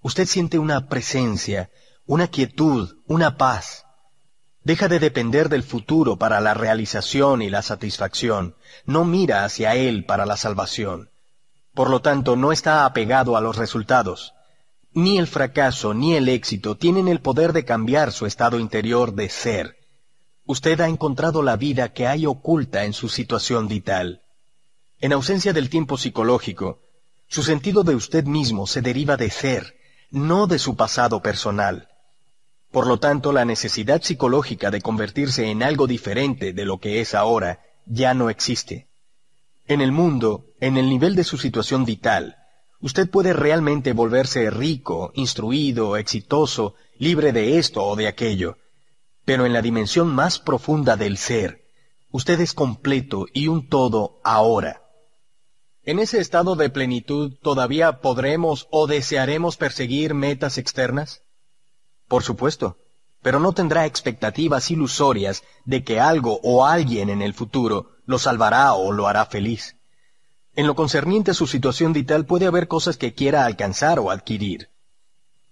usted 0.00 0.24
siente 0.26 0.58
una 0.58 0.88
presencia, 0.88 1.68
una 2.06 2.28
quietud, 2.28 2.96
una 3.06 3.36
paz. 3.36 3.84
Deja 4.62 4.88
de 4.88 4.98
depender 4.98 5.50
del 5.50 5.62
futuro 5.62 6.16
para 6.16 6.40
la 6.40 6.54
realización 6.54 7.42
y 7.42 7.50
la 7.50 7.60
satisfacción, 7.60 8.56
no 8.86 9.04
mira 9.04 9.44
hacia 9.44 9.74
él 9.74 10.06
para 10.06 10.24
la 10.24 10.38
salvación. 10.38 11.10
Por 11.74 11.90
lo 11.90 12.00
tanto, 12.00 12.36
no 12.36 12.52
está 12.52 12.86
apegado 12.86 13.36
a 13.36 13.42
los 13.42 13.56
resultados. 13.56 14.32
Ni 14.94 15.18
el 15.18 15.26
fracaso 15.26 15.92
ni 15.92 16.14
el 16.14 16.30
éxito 16.30 16.78
tienen 16.78 17.06
el 17.06 17.20
poder 17.20 17.52
de 17.52 17.66
cambiar 17.66 18.12
su 18.12 18.24
estado 18.24 18.58
interior 18.58 19.12
de 19.12 19.28
ser. 19.28 19.75
Usted 20.46 20.80
ha 20.80 20.88
encontrado 20.88 21.42
la 21.42 21.56
vida 21.56 21.92
que 21.92 22.06
hay 22.06 22.24
oculta 22.24 22.84
en 22.84 22.92
su 22.92 23.08
situación 23.08 23.66
vital. 23.66 24.22
En 25.00 25.12
ausencia 25.12 25.52
del 25.52 25.68
tiempo 25.68 25.98
psicológico, 25.98 26.78
su 27.26 27.42
sentido 27.42 27.82
de 27.82 27.96
usted 27.96 28.24
mismo 28.24 28.68
se 28.68 28.80
deriva 28.80 29.16
de 29.16 29.28
ser, 29.30 29.76
no 30.10 30.46
de 30.46 30.60
su 30.60 30.76
pasado 30.76 31.20
personal. 31.20 31.88
Por 32.70 32.86
lo 32.86 32.98
tanto, 32.98 33.32
la 33.32 33.44
necesidad 33.44 34.02
psicológica 34.02 34.70
de 34.70 34.80
convertirse 34.80 35.50
en 35.50 35.64
algo 35.64 35.88
diferente 35.88 36.52
de 36.52 36.64
lo 36.64 36.78
que 36.78 37.00
es 37.00 37.14
ahora 37.14 37.60
ya 37.84 38.14
no 38.14 38.30
existe. 38.30 38.86
En 39.66 39.80
el 39.80 39.90
mundo, 39.90 40.46
en 40.60 40.76
el 40.76 40.88
nivel 40.88 41.16
de 41.16 41.24
su 41.24 41.38
situación 41.38 41.84
vital, 41.84 42.36
usted 42.80 43.10
puede 43.10 43.32
realmente 43.32 43.92
volverse 43.92 44.48
rico, 44.50 45.10
instruido, 45.14 45.96
exitoso, 45.96 46.74
libre 46.98 47.32
de 47.32 47.58
esto 47.58 47.84
o 47.84 47.96
de 47.96 48.06
aquello. 48.06 48.58
Pero 49.26 49.44
en 49.44 49.52
la 49.52 49.60
dimensión 49.60 50.14
más 50.14 50.38
profunda 50.38 50.96
del 50.96 51.18
ser, 51.18 51.66
usted 52.10 52.40
es 52.40 52.54
completo 52.54 53.26
y 53.34 53.48
un 53.48 53.68
todo 53.68 54.20
ahora. 54.24 54.82
En 55.82 55.98
ese 55.98 56.20
estado 56.20 56.54
de 56.54 56.70
plenitud, 56.70 57.34
¿todavía 57.42 58.00
podremos 58.00 58.68
o 58.70 58.86
desearemos 58.86 59.56
perseguir 59.56 60.14
metas 60.14 60.58
externas? 60.58 61.22
Por 62.06 62.22
supuesto, 62.22 62.78
pero 63.20 63.40
no 63.40 63.52
tendrá 63.52 63.84
expectativas 63.84 64.70
ilusorias 64.70 65.42
de 65.64 65.82
que 65.82 65.98
algo 65.98 66.38
o 66.44 66.64
alguien 66.64 67.10
en 67.10 67.20
el 67.20 67.34
futuro 67.34 67.90
lo 68.04 68.20
salvará 68.20 68.74
o 68.74 68.92
lo 68.92 69.08
hará 69.08 69.26
feliz. 69.26 69.76
En 70.54 70.68
lo 70.68 70.76
concerniente 70.76 71.32
a 71.32 71.34
su 71.34 71.48
situación 71.48 71.92
vital 71.92 72.26
puede 72.26 72.46
haber 72.46 72.68
cosas 72.68 72.96
que 72.96 73.12
quiera 73.12 73.44
alcanzar 73.44 73.98
o 73.98 74.12
adquirir. 74.12 74.70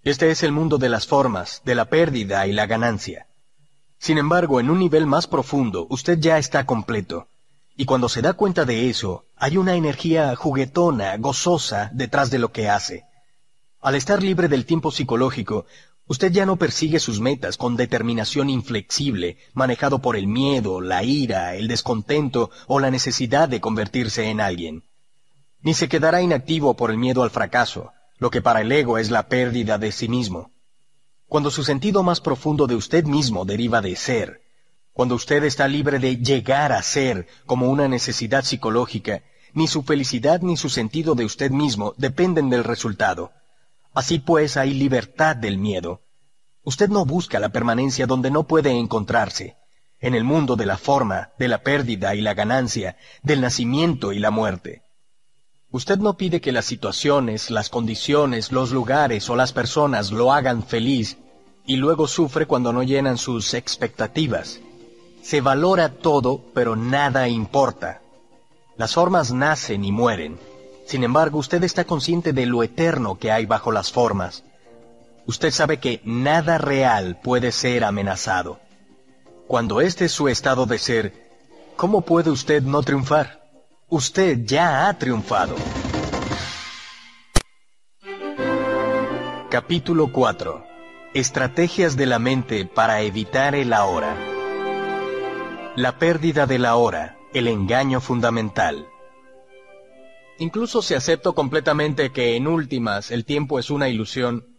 Este 0.05 0.31
es 0.31 0.45
el 0.45 0.53
mundo 0.53 0.79
de 0.79 0.89
las 0.89 1.09
formas, 1.09 1.61
de 1.65 1.75
la 1.75 1.87
pérdida 1.87 2.47
y 2.47 2.53
la 2.53 2.67
ganancia. 2.67 3.27
Sin 4.05 4.19
embargo, 4.19 4.61
en 4.61 4.69
un 4.69 4.81
nivel 4.81 5.07
más 5.07 5.27
profundo, 5.27 5.87
usted 5.89 6.19
ya 6.19 6.37
está 6.37 6.67
completo. 6.67 7.29
Y 7.75 7.87
cuando 7.87 8.11
se 8.11 8.21
da 8.21 8.35
cuenta 8.35 8.67
de 8.67 8.91
eso, 8.91 9.25
hay 9.35 9.57
una 9.57 9.77
energía 9.77 10.37
juguetona, 10.37 11.17
gozosa, 11.17 11.91
detrás 11.95 12.29
de 12.31 12.39
lo 12.39 12.53
que 12.53 12.69
hace. 12.69 13.07
Al 13.81 13.95
estar 13.95 14.23
libre 14.23 14.49
del 14.49 14.67
tiempo 14.67 14.91
psicológico, 14.91 15.65
usted 16.05 16.31
ya 16.31 16.45
no 16.45 16.57
persigue 16.57 17.01
sus 17.01 17.19
metas 17.19 17.57
con 17.57 17.77
determinación 17.77 18.51
inflexible, 18.51 19.39
manejado 19.55 20.01
por 20.01 20.17
el 20.17 20.27
miedo, 20.27 20.83
la 20.83 21.03
ira, 21.03 21.55
el 21.55 21.67
descontento 21.67 22.51
o 22.67 22.81
la 22.81 22.91
necesidad 22.91 23.49
de 23.49 23.63
convertirse 23.63 24.29
en 24.29 24.43
alguien. 24.43 24.85
Ni 25.63 25.73
se 25.73 25.89
quedará 25.89 26.21
inactivo 26.21 26.77
por 26.77 26.91
el 26.91 26.99
miedo 26.99 27.23
al 27.23 27.31
fracaso, 27.31 27.93
lo 28.19 28.29
que 28.31 28.43
para 28.43 28.61
el 28.61 28.71
ego 28.71 28.99
es 28.99 29.11
la 29.11 29.29
pérdida 29.29 29.79
de 29.79 29.93
sí 29.93 30.11
mismo. 30.11 30.54
Cuando 31.35 31.51
su 31.51 31.65
sentido 31.65 32.05
más 32.05 32.21
profundo 32.21 32.69
de 32.69 32.77
usted 32.77 33.07
mismo 33.07 33.45
deriva 33.45 33.81
de 33.81 33.97
ser, 33.97 34.43
cuando 34.93 35.17
usted 35.17 35.43
está 35.43 35.67
libre 35.67 35.99
de 35.99 36.19
llegar 36.19 36.71
a 36.71 36.81
ser 36.81 37.27
como 37.45 37.71
una 37.71 37.89
necesidad 37.89 38.45
psicológica, 38.45 39.25
ni 39.53 39.67
su 39.67 39.83
felicidad 39.83 40.43
ni 40.43 40.57
su 40.57 40.69
sentido 40.69 41.17
de 41.17 41.25
usted 41.25 41.51
mismo 41.51 41.93
dependen 41.97 42.51
del 42.51 42.63
resultado. 42.63 43.33
Así 43.95 44.21
pues 44.21 44.57
hay 44.57 44.75
libertad 44.75 45.35
del 45.35 45.59
miedo. 45.59 46.03
Usted 46.63 46.89
no 46.89 47.05
busca 47.05 47.41
la 47.41 47.49
permanencia 47.49 48.07
donde 48.07 48.31
no 48.31 48.47
puede 48.47 48.71
encontrarse, 48.71 49.57
en 49.99 50.15
el 50.15 50.23
mundo 50.23 50.55
de 50.55 50.67
la 50.67 50.79
forma, 50.79 51.31
de 51.37 51.49
la 51.49 51.65
pérdida 51.65 52.15
y 52.15 52.21
la 52.21 52.35
ganancia, 52.35 52.97
del 53.25 53.41
nacimiento 53.41 54.13
y 54.13 54.21
la 54.21 54.31
muerte. 54.31 54.83
Usted 55.73 55.99
no 55.99 56.17
pide 56.17 56.41
que 56.41 56.53
las 56.53 56.67
situaciones, 56.67 57.51
las 57.51 57.71
condiciones, 57.71 58.53
los 58.53 58.71
lugares 58.71 59.29
o 59.29 59.35
las 59.35 59.53
personas 59.53 60.13
lo 60.13 60.33
hagan 60.33 60.63
feliz 60.63 61.19
y 61.67 61.77
luego 61.77 62.07
sufre 62.07 62.47
cuando 62.47 62.73
no 62.73 62.83
llenan 62.83 63.19
sus 63.19 63.55
expectativas. 63.55 64.61
Se 65.23 65.41
valora 65.41 65.89
todo, 65.89 66.43
pero 66.53 66.77
nada 66.77 67.29
importa. 67.29 68.03
Las 68.77 68.95
formas 68.95 69.33
nacen 69.33 69.85
y 69.85 69.93
mueren. 69.93 70.39
Sin 70.87 71.03
embargo, 71.05 71.39
usted 71.39 71.63
está 71.65 71.85
consciente 71.85 72.33
de 72.33 72.45
lo 72.45 72.63
eterno 72.63 73.19
que 73.19 73.33
hay 73.33 73.47
bajo 73.47 73.73
las 73.73 73.91
formas. 73.91 74.45
Usted 75.27 75.51
sabe 75.51 75.79
que 75.79 76.03
nada 76.05 76.59
real 76.59 77.19
puede 77.23 77.53
ser 77.53 77.85
amenazado. 77.85 78.61
Cuando 79.47 79.81
este 79.81 80.07
es 80.07 80.13
su 80.13 80.29
estado 80.29 80.67
de 80.67 80.79
ser, 80.79 81.31
¿cómo 81.77 82.03
puede 82.03 82.31
usted 82.31 82.63
no 82.63 82.83
triunfar? 82.83 83.43
Usted 83.89 84.45
ya 84.45 84.89
ha 84.89 84.99
triunfado. 84.99 85.55
Capítulo 89.49 90.13
4. 90.13 90.74
Estrategias 91.15 91.97
de 91.97 92.07
la 92.07 92.19
mente 92.19 92.65
para 92.65 93.03
evitar 93.03 93.55
el 93.55 93.73
ahora. 93.73 94.17
La 95.77 95.97
pérdida 95.97 96.47
de 96.47 96.59
la 96.59 96.75
hora, 96.75 97.17
el 97.33 97.47
engaño 97.47 98.01
fundamental. 98.01 98.89
Incluso 100.41 100.83
si 100.83 100.95
acepto 100.95 101.33
completamente 101.33 102.11
que 102.11 102.35
en 102.35 102.49
últimas 102.49 103.13
el 103.13 103.25
tiempo 103.25 103.61
es 103.61 103.71
una 103.71 103.89
ilusión, 103.89 104.57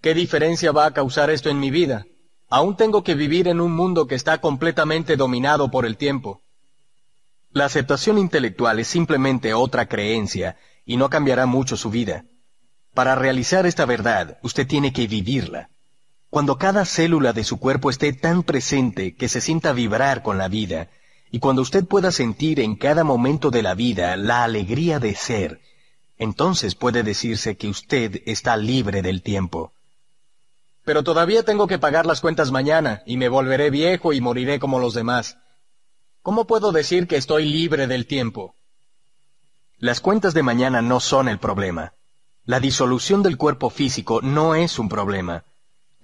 ¿qué 0.00 0.14
diferencia 0.14 0.70
va 0.70 0.86
a 0.86 0.94
causar 0.94 1.28
esto 1.28 1.50
en 1.50 1.58
mi 1.58 1.72
vida? 1.72 2.06
Aún 2.48 2.76
tengo 2.76 3.02
que 3.02 3.16
vivir 3.16 3.48
en 3.48 3.60
un 3.60 3.72
mundo 3.72 4.06
que 4.06 4.14
está 4.14 4.40
completamente 4.40 5.16
dominado 5.16 5.72
por 5.72 5.84
el 5.86 5.96
tiempo. 5.96 6.44
La 7.50 7.64
aceptación 7.64 8.16
intelectual 8.18 8.78
es 8.78 8.86
simplemente 8.86 9.54
otra 9.54 9.88
creencia 9.88 10.56
y 10.84 10.98
no 10.98 11.10
cambiará 11.10 11.46
mucho 11.46 11.76
su 11.76 11.90
vida. 11.90 12.26
Para 12.94 13.16
realizar 13.16 13.66
esta 13.66 13.86
verdad, 13.86 14.38
usted 14.44 14.68
tiene 14.68 14.92
que 14.92 15.08
vivirla. 15.08 15.68
Cuando 16.36 16.58
cada 16.58 16.84
célula 16.84 17.32
de 17.32 17.44
su 17.44 17.58
cuerpo 17.58 17.88
esté 17.88 18.12
tan 18.12 18.42
presente 18.42 19.14
que 19.14 19.26
se 19.26 19.40
sienta 19.40 19.72
vibrar 19.72 20.22
con 20.22 20.36
la 20.36 20.48
vida, 20.48 20.90
y 21.30 21.38
cuando 21.38 21.62
usted 21.62 21.86
pueda 21.86 22.12
sentir 22.12 22.60
en 22.60 22.76
cada 22.76 23.04
momento 23.04 23.50
de 23.50 23.62
la 23.62 23.74
vida 23.74 24.14
la 24.18 24.44
alegría 24.44 24.98
de 24.98 25.14
ser, 25.14 25.62
entonces 26.18 26.74
puede 26.74 27.02
decirse 27.02 27.56
que 27.56 27.68
usted 27.68 28.20
está 28.26 28.58
libre 28.58 29.00
del 29.00 29.22
tiempo. 29.22 29.72
Pero 30.84 31.02
todavía 31.02 31.42
tengo 31.42 31.66
que 31.66 31.78
pagar 31.78 32.04
las 32.04 32.20
cuentas 32.20 32.50
mañana, 32.50 33.02
y 33.06 33.16
me 33.16 33.30
volveré 33.30 33.70
viejo 33.70 34.12
y 34.12 34.20
moriré 34.20 34.58
como 34.58 34.78
los 34.78 34.92
demás. 34.92 35.38
¿Cómo 36.20 36.46
puedo 36.46 36.70
decir 36.70 37.08
que 37.08 37.16
estoy 37.16 37.46
libre 37.46 37.86
del 37.86 38.06
tiempo? 38.06 38.56
Las 39.78 40.02
cuentas 40.02 40.34
de 40.34 40.42
mañana 40.42 40.82
no 40.82 41.00
son 41.00 41.30
el 41.30 41.38
problema. 41.38 41.94
La 42.44 42.60
disolución 42.60 43.22
del 43.22 43.38
cuerpo 43.38 43.70
físico 43.70 44.20
no 44.20 44.54
es 44.54 44.78
un 44.78 44.90
problema. 44.90 45.46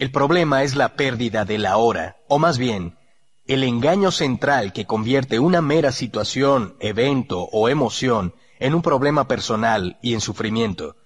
El 0.02 0.10
problema 0.10 0.64
es 0.64 0.74
la 0.74 0.96
pérdida 0.96 1.44
de 1.44 1.58
la 1.58 1.76
hora, 1.76 2.16
o 2.26 2.40
más 2.40 2.58
bien, 2.58 2.98
el 3.46 3.62
engaño 3.62 4.10
central 4.10 4.72
que 4.72 4.84
convierte 4.84 5.38
una 5.38 5.62
mera 5.62 5.92
situación, 5.92 6.74
evento 6.80 7.48
o 7.52 7.68
emoción 7.68 8.34
en 8.58 8.74
un 8.74 8.82
problema 8.82 9.28
personal 9.28 10.00
y 10.02 10.14
en 10.14 10.20
sufrimiento. 10.20 10.96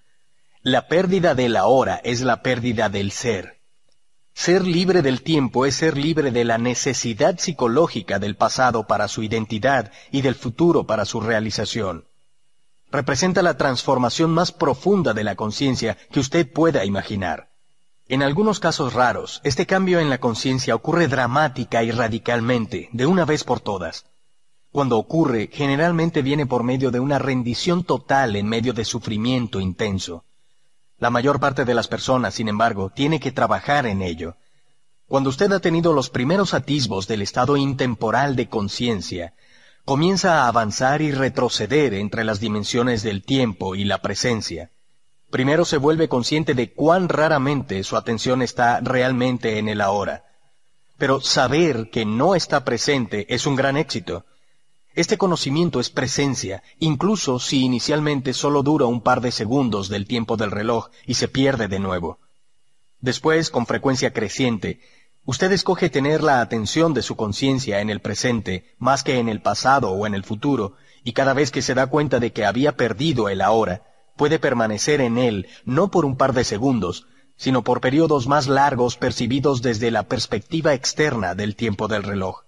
La 0.62 0.88
pérdida 0.88 1.34
de 1.34 1.50
la 1.50 1.66
hora 1.66 2.00
es 2.04 2.22
la 2.22 2.40
pérdida 2.40 2.88
del 2.88 3.12
ser. 3.12 3.60
Ser 4.32 4.66
libre 4.66 5.02
del 5.02 5.20
tiempo 5.20 5.66
es 5.66 5.74
ser 5.74 5.98
libre 5.98 6.30
de 6.30 6.46
la 6.46 6.56
necesidad 6.56 7.38
psicológica 7.38 8.18
del 8.18 8.34
pasado 8.34 8.86
para 8.86 9.08
su 9.08 9.22
identidad 9.22 9.92
y 10.10 10.22
del 10.22 10.36
futuro 10.36 10.86
para 10.86 11.04
su 11.04 11.20
realización. 11.20 12.06
Representa 12.90 13.42
la 13.42 13.58
transformación 13.58 14.30
más 14.30 14.52
profunda 14.52 15.12
de 15.12 15.24
la 15.24 15.36
conciencia 15.36 15.98
que 16.10 16.20
usted 16.20 16.50
pueda 16.50 16.86
imaginar. 16.86 17.50
En 18.08 18.22
algunos 18.22 18.60
casos 18.60 18.92
raros, 18.92 19.40
este 19.42 19.66
cambio 19.66 19.98
en 19.98 20.08
la 20.10 20.18
conciencia 20.18 20.76
ocurre 20.76 21.08
dramática 21.08 21.82
y 21.82 21.90
radicalmente, 21.90 22.88
de 22.92 23.04
una 23.04 23.24
vez 23.24 23.42
por 23.42 23.58
todas. 23.58 24.06
Cuando 24.70 24.96
ocurre, 24.96 25.50
generalmente 25.52 26.22
viene 26.22 26.46
por 26.46 26.62
medio 26.62 26.92
de 26.92 27.00
una 27.00 27.18
rendición 27.18 27.82
total 27.82 28.36
en 28.36 28.46
medio 28.46 28.72
de 28.74 28.84
sufrimiento 28.84 29.58
intenso. 29.58 30.24
La 30.98 31.10
mayor 31.10 31.40
parte 31.40 31.64
de 31.64 31.74
las 31.74 31.88
personas, 31.88 32.34
sin 32.34 32.46
embargo, 32.46 32.90
tiene 32.94 33.18
que 33.18 33.32
trabajar 33.32 33.86
en 33.86 34.02
ello. 34.02 34.36
Cuando 35.08 35.30
usted 35.30 35.50
ha 35.50 35.58
tenido 35.58 35.92
los 35.92 36.08
primeros 36.08 36.54
atisbos 36.54 37.08
del 37.08 37.22
estado 37.22 37.56
intemporal 37.56 38.36
de 38.36 38.48
conciencia, 38.48 39.34
comienza 39.84 40.44
a 40.44 40.48
avanzar 40.48 41.02
y 41.02 41.10
retroceder 41.10 41.92
entre 41.94 42.22
las 42.22 42.38
dimensiones 42.38 43.02
del 43.02 43.24
tiempo 43.24 43.74
y 43.74 43.84
la 43.84 44.00
presencia. 44.00 44.70
Primero 45.30 45.64
se 45.64 45.78
vuelve 45.78 46.08
consciente 46.08 46.54
de 46.54 46.72
cuán 46.72 47.08
raramente 47.08 47.82
su 47.82 47.96
atención 47.96 48.42
está 48.42 48.80
realmente 48.80 49.58
en 49.58 49.68
el 49.68 49.80
ahora. 49.80 50.24
Pero 50.98 51.20
saber 51.20 51.90
que 51.90 52.04
no 52.04 52.34
está 52.34 52.64
presente 52.64 53.26
es 53.34 53.46
un 53.46 53.56
gran 53.56 53.76
éxito. 53.76 54.24
Este 54.94 55.18
conocimiento 55.18 55.78
es 55.78 55.90
presencia, 55.90 56.62
incluso 56.78 57.38
si 57.38 57.62
inicialmente 57.62 58.32
solo 58.32 58.62
dura 58.62 58.86
un 58.86 59.02
par 59.02 59.20
de 59.20 59.30
segundos 59.30 59.88
del 59.88 60.06
tiempo 60.06 60.36
del 60.36 60.50
reloj 60.50 60.88
y 61.04 61.14
se 61.14 61.28
pierde 61.28 61.68
de 61.68 61.80
nuevo. 61.80 62.18
Después, 63.00 63.50
con 63.50 63.66
frecuencia 63.66 64.14
creciente, 64.14 64.80
usted 65.26 65.52
escoge 65.52 65.90
tener 65.90 66.22
la 66.22 66.40
atención 66.40 66.94
de 66.94 67.02
su 67.02 67.14
conciencia 67.14 67.80
en 67.80 67.90
el 67.90 68.00
presente 68.00 68.74
más 68.78 69.02
que 69.02 69.18
en 69.18 69.28
el 69.28 69.42
pasado 69.42 69.90
o 69.90 70.06
en 70.06 70.14
el 70.14 70.24
futuro, 70.24 70.76
y 71.04 71.12
cada 71.12 71.34
vez 71.34 71.50
que 71.50 71.60
se 71.60 71.74
da 71.74 71.88
cuenta 71.88 72.20
de 72.20 72.32
que 72.32 72.46
había 72.46 72.76
perdido 72.76 73.28
el 73.28 73.42
ahora, 73.42 73.82
puede 74.16 74.38
permanecer 74.38 75.00
en 75.00 75.18
él 75.18 75.46
no 75.64 75.90
por 75.90 76.04
un 76.04 76.16
par 76.16 76.32
de 76.32 76.44
segundos, 76.44 77.06
sino 77.36 77.62
por 77.62 77.80
periodos 77.80 78.26
más 78.26 78.48
largos 78.48 78.96
percibidos 78.96 79.62
desde 79.62 79.90
la 79.90 80.04
perspectiva 80.04 80.74
externa 80.74 81.34
del 81.34 81.54
tiempo 81.54 81.86
del 81.86 82.02
reloj. 82.02 82.42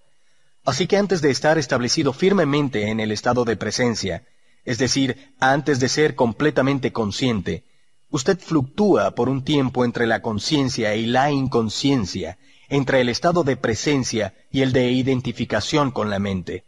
Así 0.64 0.86
que 0.86 0.96
antes 0.96 1.22
de 1.22 1.30
estar 1.30 1.58
establecido 1.58 2.12
firmemente 2.12 2.88
en 2.88 3.00
el 3.00 3.12
estado 3.12 3.44
de 3.44 3.56
presencia, 3.56 4.24
es 4.64 4.78
decir, 4.78 5.32
antes 5.40 5.80
de 5.80 5.88
ser 5.88 6.14
completamente 6.14 6.92
consciente, 6.92 7.64
usted 8.10 8.38
fluctúa 8.38 9.12
por 9.12 9.28
un 9.28 9.44
tiempo 9.44 9.84
entre 9.84 10.06
la 10.06 10.20
conciencia 10.20 10.94
y 10.94 11.06
la 11.06 11.30
inconsciencia, 11.30 12.38
entre 12.68 13.00
el 13.00 13.08
estado 13.08 13.44
de 13.44 13.56
presencia 13.56 14.34
y 14.50 14.60
el 14.60 14.72
de 14.72 14.90
identificación 14.90 15.90
con 15.90 16.10
la 16.10 16.18
mente. 16.18 16.64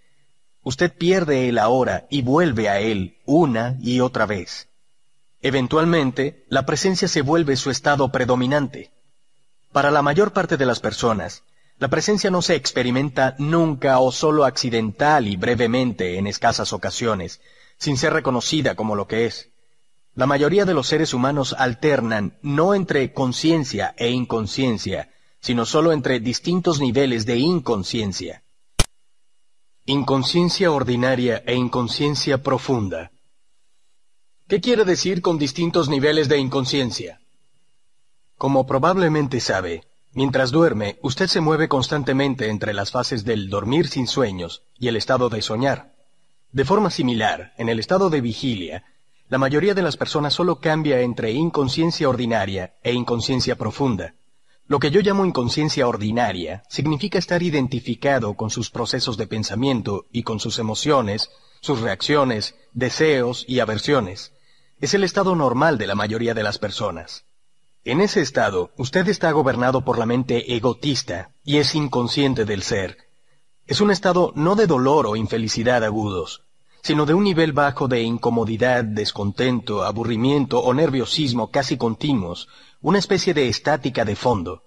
Usted 0.63 0.93
pierde 0.97 1.49
el 1.49 1.59
ahora 1.59 2.07
y 2.11 2.23
vuelve 2.23 2.69
a 2.69 2.81
él 2.81 3.17
una 3.27 3.77
y 3.83 4.01
otra 4.01 4.25
vez. 4.25 4.70
Eventualmente, 5.43 6.45
la 6.49 6.67
presencia 6.67 7.09
se 7.09 7.23
vuelve 7.23 7.57
su 7.57 7.71
estado 7.71 8.13
predominante. 8.13 8.91
Para 9.73 9.91
la 9.91 10.03
mayor 10.03 10.33
parte 10.33 10.57
de 10.57 10.67
las 10.67 10.81
personas, 10.81 11.45
la 11.79 11.89
presencia 11.89 12.31
no 12.31 12.43
se 12.43 12.57
experimenta 12.57 13.37
nunca 13.39 14.01
o 14.01 14.13
solo 14.13 14.45
accidental 14.45 15.27
y 15.27 15.37
brevemente 15.37 16.19
en 16.19 16.27
escasas 16.27 16.75
ocasiones, 16.75 17.41
sin 17.79 17.97
ser 17.97 18.13
reconocida 18.13 18.75
como 18.75 18.97
lo 18.97 19.07
que 19.07 19.25
es. 19.25 19.49
La 20.15 20.27
mayoría 20.27 20.67
de 20.67 20.75
los 20.75 20.89
seres 20.89 21.15
humanos 21.15 21.55
alternan 21.57 22.37
no 22.43 22.75
entre 22.75 23.15
conciencia 23.15 23.95
e 23.97 24.11
inconsciencia, 24.11 25.09
sino 25.41 25.65
solo 25.65 25.93
entre 25.93 26.21
distintos 26.21 26.81
niveles 26.81 27.25
de 27.25 27.39
inconsciencia. 27.39 28.43
Inconsciencia 29.87 30.71
ordinaria 30.71 31.43
e 31.47 31.55
inconsciencia 31.55 32.43
profunda. 32.43 33.11
¿Qué 34.51 34.61
quiere 34.61 34.85
decir 34.85 35.23
con 35.23 35.39
distintos 35.39 35.89
niveles 35.89 36.29
de 36.29 36.37
inconsciencia? 36.37 37.21
Como 38.37 38.67
probablemente 38.67 39.39
sabe, 39.39 39.85
mientras 40.13 40.51
duerme, 40.51 40.99
usted 41.03 41.29
se 41.29 41.41
mueve 41.41 41.69
constantemente 41.69 42.49
entre 42.49 42.75
las 42.75 42.91
fases 42.91 43.25
del 43.25 43.49
dormir 43.49 43.87
sin 43.87 44.09
sueños 44.09 44.65
y 44.77 44.89
el 44.89 44.97
estado 44.97 45.29
de 45.29 45.41
soñar. 45.41 45.95
De 46.51 46.65
forma 46.65 46.91
similar, 46.91 47.53
en 47.59 47.69
el 47.69 47.79
estado 47.79 48.11
de 48.11 48.21
vigilia, 48.21 48.83
la 49.29 49.39
mayoría 49.39 49.73
de 49.73 49.83
las 49.83 49.97
personas 49.97 50.35
solo 50.35 50.59
cambia 50.59 51.01
entre 51.01 51.31
inconsciencia 51.31 52.09
ordinaria 52.09 52.75
e 52.83 52.93
inconsciencia 52.93 53.55
profunda. 53.55 54.17
Lo 54.67 54.81
que 54.81 54.91
yo 54.91 55.01
llamo 55.01 55.25
inconsciencia 55.25 55.87
ordinaria 55.87 56.65
significa 56.69 57.21
estar 57.21 57.41
identificado 57.45 58.35
con 58.35 58.51
sus 58.51 58.73
procesos 58.73 59.17
de 59.17 59.29
pensamiento 59.29 60.07
y 60.11 60.25
con 60.25 60.41
sus 60.41 60.59
emociones, 60.59 61.31
sus 61.61 61.81
reacciones, 61.83 62.57
deseos 62.73 63.45
y 63.47 63.61
aversiones 63.61 64.33
es 64.81 64.95
el 64.95 65.05
estado 65.05 65.37
normal 65.37 65.77
de 65.77 65.87
la 65.87 65.95
mayoría 65.95 66.33
de 66.33 66.43
las 66.43 66.59
personas. 66.59 67.27
En 67.85 68.01
ese 68.01 68.21
estado, 68.21 68.71
usted 68.77 69.09
está 69.09 69.31
gobernado 69.33 69.85
por 69.85 69.99
la 69.99 70.07
mente 70.07 70.55
egotista 70.55 71.33
y 71.45 71.59
es 71.59 71.75
inconsciente 71.75 72.45
del 72.45 72.63
ser. 72.63 72.97
Es 73.67 73.81
un 73.81 73.91
estado 73.91 74.33
no 74.35 74.57
de 74.57 74.67
dolor 74.67 75.07
o 75.07 75.17
infelicidad 75.17 75.85
agudos, 75.85 76.43
sino 76.83 77.05
de 77.05 77.15
un 77.15 77.25
nivel 77.25 77.53
bajo 77.53 77.89
de 77.89 78.03
incomodidad, 78.03 78.85
descontento, 78.85 79.85
aburrimiento 79.85 80.61
o 80.61 80.73
nerviosismo 80.73 81.51
casi 81.51 81.77
continuos, 81.77 82.49
una 82.81 82.99
especie 82.99 83.35
de 83.35 83.49
estática 83.49 84.05
de 84.05 84.17
fondo. 84.17 84.63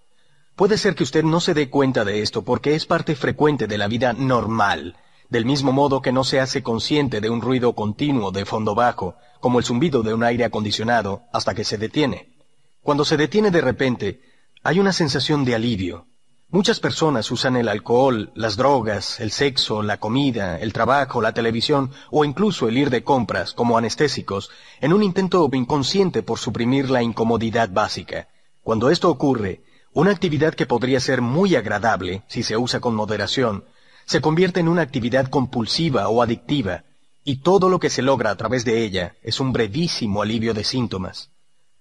Puede 0.55 0.77
ser 0.77 0.93
que 0.93 1.03
usted 1.03 1.23
no 1.23 1.39
se 1.39 1.55
dé 1.55 1.69
cuenta 1.71 2.05
de 2.05 2.21
esto 2.21 2.43
porque 2.43 2.75
es 2.75 2.85
parte 2.85 3.15
frecuente 3.15 3.65
de 3.65 3.77
la 3.79 3.87
vida 3.87 4.13
normal, 4.13 4.95
del 5.33 5.45
mismo 5.45 5.71
modo 5.71 5.99
que 6.03 6.11
no 6.11 6.23
se 6.23 6.39
hace 6.39 6.61
consciente 6.61 7.19
de 7.19 7.31
un 7.31 7.41
ruido 7.41 7.73
continuo 7.73 8.31
de 8.31 8.45
fondo 8.45 8.75
bajo, 8.75 9.15
como 9.39 9.57
el 9.57 9.65
zumbido 9.65 10.03
de 10.03 10.13
un 10.13 10.23
aire 10.23 10.45
acondicionado, 10.45 11.23
hasta 11.33 11.55
que 11.55 11.63
se 11.63 11.79
detiene. 11.79 12.35
Cuando 12.83 13.03
se 13.03 13.17
detiene 13.17 13.49
de 13.49 13.59
repente, 13.59 14.21
hay 14.61 14.79
una 14.79 14.93
sensación 14.93 15.43
de 15.43 15.55
alivio. 15.55 16.05
Muchas 16.49 16.79
personas 16.79 17.31
usan 17.31 17.55
el 17.55 17.67
alcohol, 17.67 18.31
las 18.35 18.57
drogas, 18.57 19.19
el 19.21 19.31
sexo, 19.31 19.81
la 19.81 19.97
comida, 19.97 20.59
el 20.59 20.71
trabajo, 20.71 21.19
la 21.19 21.33
televisión 21.33 21.89
o 22.11 22.25
incluso 22.25 22.67
el 22.67 22.77
ir 22.77 22.91
de 22.91 23.03
compras 23.03 23.53
como 23.53 23.75
anestésicos 23.75 24.51
en 24.81 24.93
un 24.93 25.01
intento 25.01 25.49
inconsciente 25.51 26.21
por 26.21 26.37
suprimir 26.37 26.91
la 26.91 27.01
incomodidad 27.01 27.69
básica. 27.71 28.27
Cuando 28.61 28.91
esto 28.91 29.09
ocurre, 29.09 29.63
una 29.93 30.11
actividad 30.11 30.53
que 30.53 30.67
podría 30.67 30.99
ser 30.99 31.21
muy 31.21 31.55
agradable 31.55 32.21
si 32.27 32.43
se 32.43 32.55
usa 32.55 32.79
con 32.79 32.93
moderación 32.93 33.63
se 34.05 34.21
convierte 34.21 34.59
en 34.59 34.67
una 34.67 34.81
actividad 34.81 35.27
compulsiva 35.27 36.09
o 36.09 36.21
adictiva, 36.21 36.83
y 37.23 37.37
todo 37.37 37.69
lo 37.69 37.79
que 37.79 37.89
se 37.89 38.01
logra 38.01 38.31
a 38.31 38.35
través 38.35 38.65
de 38.65 38.83
ella 38.83 39.15
es 39.23 39.39
un 39.39 39.53
brevísimo 39.53 40.21
alivio 40.21 40.53
de 40.53 40.63
síntomas. 40.63 41.31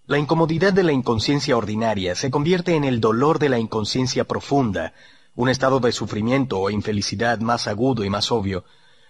La 0.06 0.18
incomodidad 0.18 0.72
de 0.72 0.82
la 0.82 0.92
inconsciencia 0.92 1.56
ordinaria 1.56 2.14
se 2.14 2.30
convierte 2.30 2.74
en 2.74 2.84
el 2.84 3.00
dolor 3.00 3.38
de 3.38 3.48
la 3.48 3.58
inconsciencia 3.58 4.24
profunda, 4.24 4.94
un 5.34 5.48
estado 5.48 5.80
de 5.80 5.92
sufrimiento 5.92 6.58
o 6.58 6.70
infelicidad 6.70 7.38
más 7.40 7.66
agudo 7.66 8.04
y 8.04 8.10
más 8.10 8.30
obvio, 8.30 8.64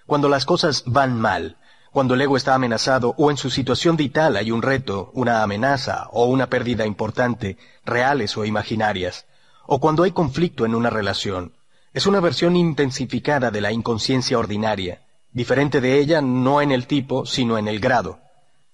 cuando 0.07 0.29
las 0.29 0.45
cosas 0.45 0.85
van 0.87 1.21
mal, 1.21 1.57
cuando 1.93 2.15
el 2.15 2.23
ego 2.23 2.37
está 2.37 2.55
amenazado 2.55 3.15
o 3.19 3.31
en 3.31 3.37
su 3.37 3.51
situación 3.51 3.97
vital 3.97 4.37
hay 4.37 4.51
un 4.51 4.63
reto, 4.63 5.11
una 5.15 5.43
amenaza 5.43 6.09
o 6.13 6.27
una 6.27 6.49
pérdida 6.49 6.87
importante, 6.87 7.59
reales 7.85 8.37
o 8.37 8.45
imaginarias, 8.45 9.27
o 9.67 9.79
cuando 9.79 10.03
hay 10.03 10.13
conflicto 10.13 10.65
en 10.65 10.75
una 10.75 10.91
relación, 10.91 11.53
es 11.95 12.07
una 12.07 12.21
versión 12.21 12.57
intensificada 12.57 13.51
de 13.51 13.61
la 13.61 13.73
inconsciencia 13.73 14.39
ordinaria, 14.39 15.03
diferente 15.33 15.81
de 15.81 15.99
ella 15.99 16.21
no 16.21 16.61
en 16.61 16.73
el 16.73 16.87
tipo, 16.87 17.27
sino 17.27 17.59
en 17.59 17.69
el 17.69 17.81
grado. 17.81 18.21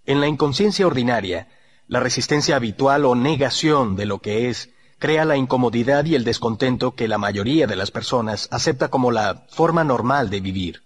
En 0.06 0.20
la 0.20 0.28
inconsciencia 0.28 0.86
ordinaria, 0.86 1.48
la 1.88 2.00
resistencia 2.00 2.56
habitual 2.56 3.04
o 3.04 3.14
negación 3.14 3.96
de 3.96 4.06
lo 4.06 4.20
que 4.20 4.48
es 4.48 4.70
crea 4.98 5.24
la 5.24 5.36
incomodidad 5.36 6.04
y 6.04 6.14
el 6.14 6.24
descontento 6.24 6.94
que 6.94 7.08
la 7.08 7.18
mayoría 7.18 7.66
de 7.66 7.76
las 7.76 7.90
personas 7.90 8.48
acepta 8.50 8.88
como 8.88 9.10
la 9.10 9.46
forma 9.48 9.84
normal 9.84 10.28
de 10.30 10.40
vivir. 10.40 10.82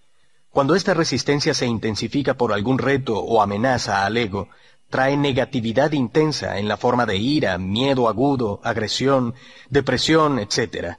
Cuando 0.49 0.75
esta 0.75 0.93
resistencia 0.93 1.53
se 1.53 1.65
intensifica 1.65 2.35
por 2.35 2.53
algún 2.53 2.77
reto 2.77 3.17
o 3.17 3.41
amenaza 3.41 4.05
al 4.05 4.17
ego, 4.17 4.49
trae 4.89 5.17
negatividad 5.17 5.91
intensa 5.93 6.59
en 6.59 6.67
la 6.67 6.77
forma 6.77 7.07
de 7.07 7.17
ira, 7.17 7.57
miedo 7.57 8.07
agudo, 8.07 8.59
agresión, 8.63 9.33
depresión, 9.69 10.37
etc. 10.37 10.97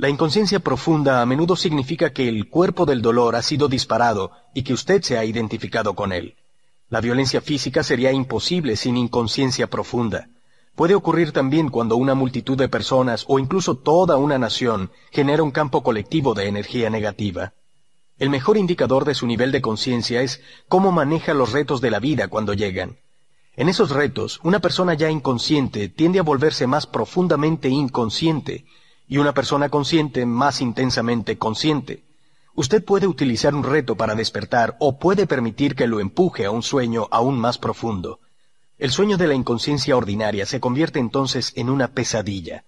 La 0.00 0.08
inconsciencia 0.08 0.60
profunda 0.60 1.20
a 1.20 1.26
menudo 1.26 1.56
significa 1.56 2.10
que 2.10 2.26
el 2.26 2.48
cuerpo 2.48 2.86
del 2.86 3.02
dolor 3.02 3.36
ha 3.36 3.42
sido 3.42 3.68
disparado 3.68 4.30
y 4.54 4.62
que 4.62 4.72
usted 4.72 5.02
se 5.02 5.18
ha 5.18 5.26
identificado 5.26 5.94
con 5.94 6.12
él. 6.12 6.36
La 6.88 7.02
violencia 7.02 7.42
física 7.42 7.82
sería 7.82 8.10
imposible 8.10 8.76
sin 8.76 8.96
inconsciencia 8.96 9.66
profunda. 9.66 10.30
Puede 10.74 10.94
ocurrir 10.94 11.32
también 11.32 11.68
cuando 11.68 11.96
una 11.96 12.14
multitud 12.14 12.56
de 12.56 12.70
personas 12.70 13.26
o 13.28 13.38
incluso 13.38 13.76
toda 13.76 14.16
una 14.16 14.38
nación 14.38 14.90
genera 15.10 15.42
un 15.42 15.50
campo 15.50 15.82
colectivo 15.82 16.32
de 16.32 16.48
energía 16.48 16.88
negativa. 16.88 17.52
El 18.16 18.30
mejor 18.30 18.56
indicador 18.56 19.04
de 19.04 19.14
su 19.14 19.26
nivel 19.26 19.52
de 19.52 19.60
conciencia 19.60 20.22
es 20.22 20.40
cómo 20.66 20.92
maneja 20.92 21.34
los 21.34 21.52
retos 21.52 21.82
de 21.82 21.90
la 21.90 22.00
vida 22.00 22.28
cuando 22.28 22.54
llegan. 22.54 22.96
En 23.54 23.68
esos 23.68 23.90
retos, 23.90 24.40
una 24.44 24.60
persona 24.60 24.94
ya 24.94 25.10
inconsciente 25.10 25.90
tiende 25.90 26.20
a 26.20 26.22
volverse 26.22 26.66
más 26.66 26.86
profundamente 26.86 27.68
inconsciente 27.68 28.64
y 29.10 29.18
una 29.18 29.34
persona 29.34 29.68
consciente 29.68 30.24
más 30.24 30.60
intensamente 30.60 31.36
consciente. 31.36 32.04
Usted 32.54 32.84
puede 32.84 33.08
utilizar 33.08 33.56
un 33.56 33.64
reto 33.64 33.96
para 33.96 34.14
despertar 34.14 34.76
o 34.78 35.00
puede 35.00 35.26
permitir 35.26 35.74
que 35.74 35.88
lo 35.88 35.98
empuje 35.98 36.46
a 36.46 36.52
un 36.52 36.62
sueño 36.62 37.08
aún 37.10 37.36
más 37.36 37.58
profundo. 37.58 38.20
El 38.78 38.92
sueño 38.92 39.16
de 39.16 39.26
la 39.26 39.34
inconsciencia 39.34 39.96
ordinaria 39.96 40.46
se 40.46 40.60
convierte 40.60 41.00
entonces 41.00 41.52
en 41.56 41.70
una 41.70 41.88
pesadilla. 41.88 42.62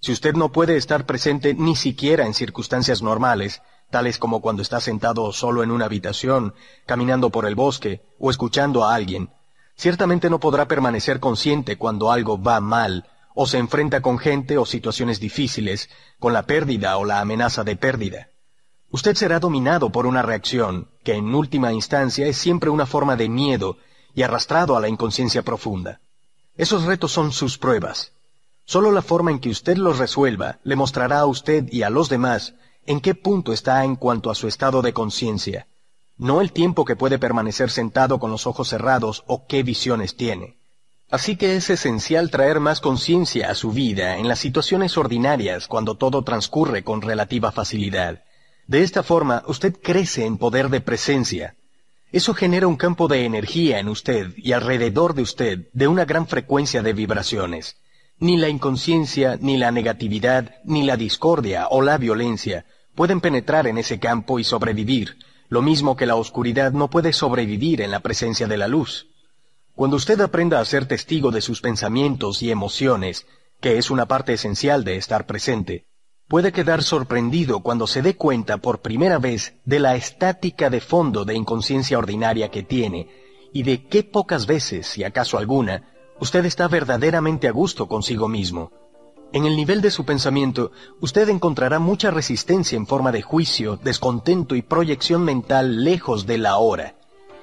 Si 0.00 0.10
usted 0.10 0.34
no 0.34 0.50
puede 0.50 0.76
estar 0.76 1.06
presente 1.06 1.54
ni 1.54 1.76
siquiera 1.76 2.26
en 2.26 2.34
circunstancias 2.34 3.00
normales, 3.00 3.62
tales 3.90 4.18
como 4.18 4.40
cuando 4.40 4.62
está 4.62 4.80
sentado 4.80 5.32
solo 5.32 5.62
en 5.62 5.70
una 5.70 5.84
habitación, 5.84 6.54
caminando 6.86 7.30
por 7.30 7.46
el 7.46 7.54
bosque 7.54 8.02
o 8.18 8.32
escuchando 8.32 8.84
a 8.84 8.96
alguien, 8.96 9.30
ciertamente 9.76 10.28
no 10.28 10.40
podrá 10.40 10.66
permanecer 10.66 11.20
consciente 11.20 11.78
cuando 11.78 12.10
algo 12.10 12.42
va 12.42 12.58
mal 12.58 13.06
o 13.34 13.46
se 13.46 13.58
enfrenta 13.58 14.00
con 14.00 14.18
gente 14.18 14.56
o 14.56 14.64
situaciones 14.64 15.20
difíciles, 15.20 15.90
con 16.18 16.32
la 16.32 16.46
pérdida 16.46 16.96
o 16.96 17.04
la 17.04 17.20
amenaza 17.20 17.64
de 17.64 17.76
pérdida. 17.76 18.28
Usted 18.90 19.16
será 19.16 19.40
dominado 19.40 19.90
por 19.90 20.06
una 20.06 20.22
reacción, 20.22 20.88
que 21.02 21.14
en 21.14 21.34
última 21.34 21.72
instancia 21.72 22.26
es 22.26 22.36
siempre 22.36 22.70
una 22.70 22.86
forma 22.86 23.16
de 23.16 23.28
miedo 23.28 23.76
y 24.14 24.22
arrastrado 24.22 24.76
a 24.76 24.80
la 24.80 24.88
inconsciencia 24.88 25.42
profunda. 25.42 26.00
Esos 26.56 26.84
retos 26.84 27.10
son 27.10 27.32
sus 27.32 27.58
pruebas. 27.58 28.12
Solo 28.64 28.92
la 28.92 29.02
forma 29.02 29.32
en 29.32 29.40
que 29.40 29.50
usted 29.50 29.76
los 29.76 29.98
resuelva 29.98 30.60
le 30.62 30.76
mostrará 30.76 31.18
a 31.18 31.26
usted 31.26 31.66
y 31.70 31.82
a 31.82 31.90
los 31.90 32.08
demás 32.08 32.54
en 32.86 33.00
qué 33.00 33.14
punto 33.14 33.52
está 33.52 33.84
en 33.84 33.96
cuanto 33.96 34.30
a 34.30 34.34
su 34.34 34.46
estado 34.46 34.80
de 34.80 34.92
conciencia, 34.92 35.66
no 36.16 36.40
el 36.40 36.52
tiempo 36.52 36.84
que 36.84 36.96
puede 36.96 37.18
permanecer 37.18 37.70
sentado 37.70 38.18
con 38.18 38.30
los 38.30 38.46
ojos 38.46 38.68
cerrados 38.68 39.24
o 39.26 39.46
qué 39.46 39.62
visiones 39.62 40.16
tiene. 40.16 40.58
Así 41.14 41.36
que 41.36 41.54
es 41.54 41.70
esencial 41.70 42.28
traer 42.28 42.58
más 42.58 42.80
conciencia 42.80 43.48
a 43.48 43.54
su 43.54 43.70
vida 43.70 44.18
en 44.18 44.26
las 44.26 44.40
situaciones 44.40 44.98
ordinarias 44.98 45.68
cuando 45.68 45.94
todo 45.94 46.22
transcurre 46.22 46.82
con 46.82 47.02
relativa 47.02 47.52
facilidad. 47.52 48.24
De 48.66 48.82
esta 48.82 49.04
forma, 49.04 49.44
usted 49.46 49.76
crece 49.80 50.26
en 50.26 50.38
poder 50.38 50.70
de 50.70 50.80
presencia. 50.80 51.54
Eso 52.10 52.34
genera 52.34 52.66
un 52.66 52.74
campo 52.74 53.06
de 53.06 53.24
energía 53.26 53.78
en 53.78 53.90
usted 53.90 54.32
y 54.36 54.50
alrededor 54.50 55.14
de 55.14 55.22
usted 55.22 55.68
de 55.72 55.86
una 55.86 56.04
gran 56.04 56.26
frecuencia 56.26 56.82
de 56.82 56.94
vibraciones. 56.94 57.76
Ni 58.18 58.36
la 58.36 58.48
inconsciencia, 58.48 59.38
ni 59.40 59.56
la 59.56 59.70
negatividad, 59.70 60.56
ni 60.64 60.82
la 60.82 60.96
discordia 60.96 61.68
o 61.70 61.80
la 61.80 61.96
violencia 61.96 62.64
pueden 62.96 63.20
penetrar 63.20 63.68
en 63.68 63.78
ese 63.78 64.00
campo 64.00 64.40
y 64.40 64.42
sobrevivir, 64.42 65.16
lo 65.48 65.62
mismo 65.62 65.94
que 65.94 66.06
la 66.06 66.16
oscuridad 66.16 66.72
no 66.72 66.90
puede 66.90 67.12
sobrevivir 67.12 67.82
en 67.82 67.92
la 67.92 68.00
presencia 68.00 68.48
de 68.48 68.56
la 68.56 68.66
luz. 68.66 69.13
Cuando 69.74 69.96
usted 69.96 70.20
aprenda 70.20 70.60
a 70.60 70.64
ser 70.64 70.86
testigo 70.86 71.32
de 71.32 71.40
sus 71.40 71.60
pensamientos 71.60 72.42
y 72.42 72.50
emociones, 72.52 73.26
que 73.60 73.76
es 73.76 73.90
una 73.90 74.06
parte 74.06 74.34
esencial 74.34 74.84
de 74.84 74.96
estar 74.96 75.26
presente, 75.26 75.86
puede 76.28 76.52
quedar 76.52 76.84
sorprendido 76.84 77.58
cuando 77.60 77.88
se 77.88 78.00
dé 78.00 78.16
cuenta 78.16 78.58
por 78.58 78.82
primera 78.82 79.18
vez 79.18 79.54
de 79.64 79.80
la 79.80 79.96
estática 79.96 80.70
de 80.70 80.80
fondo 80.80 81.24
de 81.24 81.34
inconsciencia 81.34 81.98
ordinaria 81.98 82.52
que 82.52 82.62
tiene 82.62 83.08
y 83.52 83.64
de 83.64 83.88
qué 83.88 84.04
pocas 84.04 84.46
veces, 84.46 84.86
si 84.86 85.02
acaso 85.02 85.38
alguna, 85.38 85.92
usted 86.20 86.44
está 86.44 86.68
verdaderamente 86.68 87.48
a 87.48 87.52
gusto 87.52 87.88
consigo 87.88 88.28
mismo. 88.28 88.70
En 89.32 89.44
el 89.44 89.56
nivel 89.56 89.80
de 89.80 89.90
su 89.90 90.04
pensamiento, 90.04 90.70
usted 91.00 91.28
encontrará 91.28 91.80
mucha 91.80 92.12
resistencia 92.12 92.76
en 92.76 92.86
forma 92.86 93.10
de 93.10 93.22
juicio, 93.22 93.76
descontento 93.82 94.54
y 94.54 94.62
proyección 94.62 95.24
mental 95.24 95.82
lejos 95.82 96.26
de 96.26 96.38
la 96.38 96.58
hora. 96.58 96.94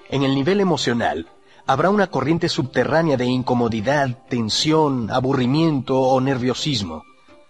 En 0.09 0.23
el 0.23 0.33
nivel 0.33 0.61
emocional, 0.61 1.27
habrá 1.65 1.89
una 1.89 2.07
corriente 2.07 2.49
subterránea 2.49 3.17
de 3.17 3.25
incomodidad, 3.25 4.25
tensión, 4.29 5.09
aburrimiento 5.11 5.99
o 5.99 6.19
nerviosismo. 6.21 7.03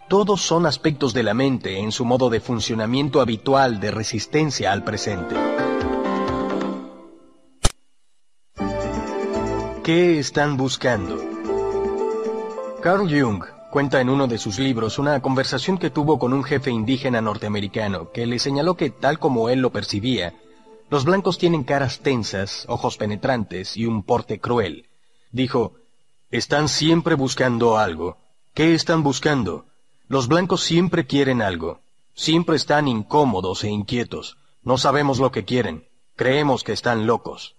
Todos 0.07 0.41
son 0.41 0.65
aspectos 0.65 1.13
de 1.13 1.23
la 1.23 1.33
mente 1.33 1.79
en 1.79 1.91
su 1.91 2.03
modo 2.05 2.29
de 2.29 2.41
funcionamiento 2.41 3.21
habitual 3.21 3.79
de 3.79 3.91
resistencia 3.91 4.71
al 4.71 4.83
presente. 4.83 5.35
¿Qué 9.83 10.19
están 10.19 10.57
buscando? 10.57 11.17
Carl 12.81 13.09
Jung 13.09 13.43
Cuenta 13.71 14.01
en 14.01 14.09
uno 14.09 14.27
de 14.27 14.37
sus 14.37 14.59
libros 14.59 14.99
una 14.99 15.21
conversación 15.21 15.77
que 15.77 15.89
tuvo 15.89 16.19
con 16.19 16.33
un 16.33 16.43
jefe 16.43 16.71
indígena 16.71 17.21
norteamericano 17.21 18.11
que 18.11 18.25
le 18.25 18.37
señaló 18.37 18.75
que, 18.75 18.89
tal 18.89 19.17
como 19.17 19.47
él 19.47 19.61
lo 19.61 19.71
percibía, 19.71 20.33
los 20.91 21.05
blancos 21.05 21.37
tienen 21.37 21.63
caras 21.63 22.01
tensas, 22.01 22.65
ojos 22.67 22.97
penetrantes 22.97 23.77
y 23.77 23.85
un 23.85 24.03
porte 24.03 24.41
cruel. 24.41 24.89
Dijo, 25.31 25.75
Están 26.29 26.67
siempre 26.67 27.15
buscando 27.15 27.77
algo. 27.77 28.17
¿Qué 28.53 28.73
están 28.73 29.01
buscando? 29.01 29.67
Los 30.09 30.27
blancos 30.27 30.63
siempre 30.63 31.07
quieren 31.07 31.41
algo. 31.41 31.79
Siempre 32.13 32.57
están 32.57 32.89
incómodos 32.89 33.63
e 33.63 33.69
inquietos. 33.69 34.35
No 34.63 34.77
sabemos 34.77 35.19
lo 35.19 35.31
que 35.31 35.45
quieren. 35.45 35.87
Creemos 36.17 36.65
que 36.65 36.73
están 36.73 37.07
locos. 37.07 37.55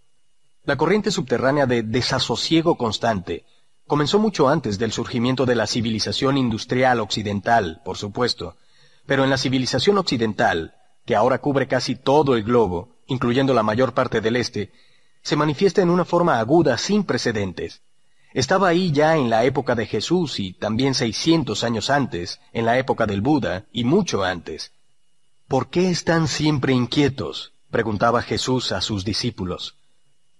La 0.64 0.76
corriente 0.76 1.10
subterránea 1.10 1.64
de 1.64 1.82
desasosiego 1.82 2.76
constante 2.76 3.46
comenzó 3.86 4.18
mucho 4.18 4.50
antes 4.50 4.78
del 4.78 4.92
surgimiento 4.92 5.46
de 5.46 5.54
la 5.54 5.66
civilización 5.66 6.36
industrial 6.36 7.00
occidental, 7.00 7.80
por 7.82 7.96
supuesto, 7.96 8.56
pero 9.06 9.24
en 9.24 9.30
la 9.30 9.38
civilización 9.38 9.96
occidental, 9.96 10.74
que 11.06 11.16
ahora 11.16 11.38
cubre 11.38 11.66
casi 11.66 11.96
todo 11.96 12.36
el 12.36 12.42
globo, 12.42 12.92
incluyendo 13.12 13.52
la 13.52 13.62
mayor 13.62 13.92
parte 13.92 14.20
del 14.22 14.36
este, 14.36 14.72
se 15.22 15.36
manifiesta 15.36 15.82
en 15.82 15.90
una 15.90 16.04
forma 16.04 16.38
aguda 16.38 16.78
sin 16.78 17.04
precedentes. 17.04 17.82
Estaba 18.32 18.68
ahí 18.68 18.90
ya 18.90 19.16
en 19.16 19.28
la 19.28 19.44
época 19.44 19.74
de 19.74 19.86
Jesús 19.86 20.40
y 20.40 20.54
también 20.54 20.94
600 20.94 21.62
años 21.62 21.90
antes, 21.90 22.40
en 22.54 22.64
la 22.64 22.78
época 22.78 23.04
del 23.06 23.20
Buda 23.20 23.66
y 23.70 23.84
mucho 23.84 24.24
antes. 24.24 24.72
¿Por 25.46 25.68
qué 25.68 25.90
están 25.90 26.26
siempre 26.26 26.72
inquietos? 26.72 27.52
preguntaba 27.70 28.22
Jesús 28.22 28.72
a 28.72 28.80
sus 28.80 29.04
discípulos. 29.04 29.76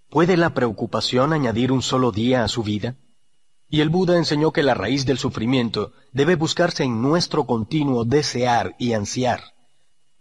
¿Puede 0.09 0.39
la 0.39 0.55
preocupación 0.55 1.35
añadir 1.35 1.71
un 1.71 1.83
solo 1.83 2.11
día 2.11 2.43
a 2.43 2.49
su 2.49 2.63
vida? 2.63 2.97
Y 3.69 3.81
el 3.81 3.91
Buda 3.91 4.17
enseñó 4.17 4.53
que 4.53 4.63
la 4.63 4.75
raíz 4.75 5.05
del 5.05 5.19
sufrimiento 5.19 5.93
debe 6.13 6.37
buscarse 6.37 6.85
en 6.85 7.03
nuestro 7.03 7.45
continuo 7.45 8.05
desear 8.07 8.75
y 8.79 8.95
ansiar. 8.95 9.52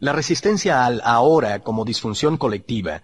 La 0.02 0.14
resistencia 0.14 0.84
al 0.84 1.00
ahora 1.06 1.60
como 1.60 1.86
disfunción 1.86 2.38
colectiva 2.38 3.04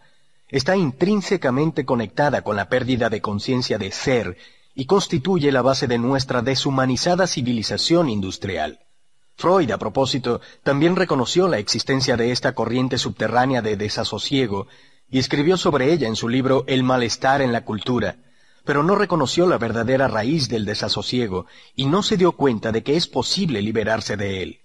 está 0.49 0.75
intrínsecamente 0.75 1.85
conectada 1.85 2.41
con 2.41 2.55
la 2.55 2.69
pérdida 2.69 3.11
de 3.11 3.21
conciencia 3.21 3.77
de 3.77 3.91
ser 3.91 4.35
y 4.73 4.87
constituye 4.87 5.51
la 5.51 5.61
base 5.61 5.85
de 5.85 5.99
nuestra 5.99 6.41
deshumanizada 6.41 7.27
civilización 7.27 8.09
industrial. 8.09 8.79
Freud, 9.35 9.69
a 9.69 9.77
propósito, 9.77 10.41
también 10.63 10.95
reconoció 10.95 11.47
la 11.47 11.59
existencia 11.59 12.17
de 12.17 12.31
esta 12.31 12.55
corriente 12.55 12.97
subterránea 12.97 13.61
de 13.61 13.77
desasosiego 13.77 14.65
y 15.07 15.19
escribió 15.19 15.55
sobre 15.55 15.93
ella 15.93 16.07
en 16.07 16.15
su 16.15 16.27
libro 16.27 16.63
El 16.65 16.81
malestar 16.81 17.43
en 17.43 17.53
la 17.53 17.63
cultura, 17.63 18.15
pero 18.65 18.81
no 18.81 18.95
reconoció 18.95 19.45
la 19.45 19.59
verdadera 19.59 20.07
raíz 20.07 20.49
del 20.49 20.65
desasosiego 20.65 21.45
y 21.75 21.85
no 21.85 22.01
se 22.01 22.17
dio 22.17 22.31
cuenta 22.31 22.71
de 22.71 22.81
que 22.81 22.97
es 22.97 23.05
posible 23.07 23.61
liberarse 23.61 24.17
de 24.17 24.41
él. 24.41 24.61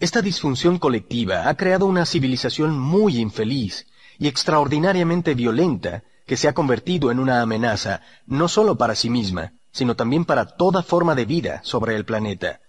Esta 0.00 0.22
disfunción 0.22 0.78
colectiva 0.78 1.46
ha 1.50 1.56
creado 1.58 1.84
una 1.84 2.06
civilización 2.06 2.78
muy 2.78 3.18
infeliz 3.18 3.86
y 4.18 4.28
extraordinariamente 4.28 5.34
violenta 5.34 6.04
que 6.26 6.38
se 6.38 6.48
ha 6.48 6.54
convertido 6.54 7.10
en 7.10 7.18
una 7.18 7.42
amenaza 7.42 8.00
no 8.24 8.48
solo 8.48 8.78
para 8.78 8.94
sí 8.94 9.10
misma, 9.10 9.52
sino 9.72 9.96
también 9.96 10.24
para 10.24 10.56
toda 10.56 10.82
forma 10.82 11.14
de 11.14 11.26
vida 11.26 11.60
sobre 11.64 11.96
el 11.96 12.06
planeta. 12.06 12.62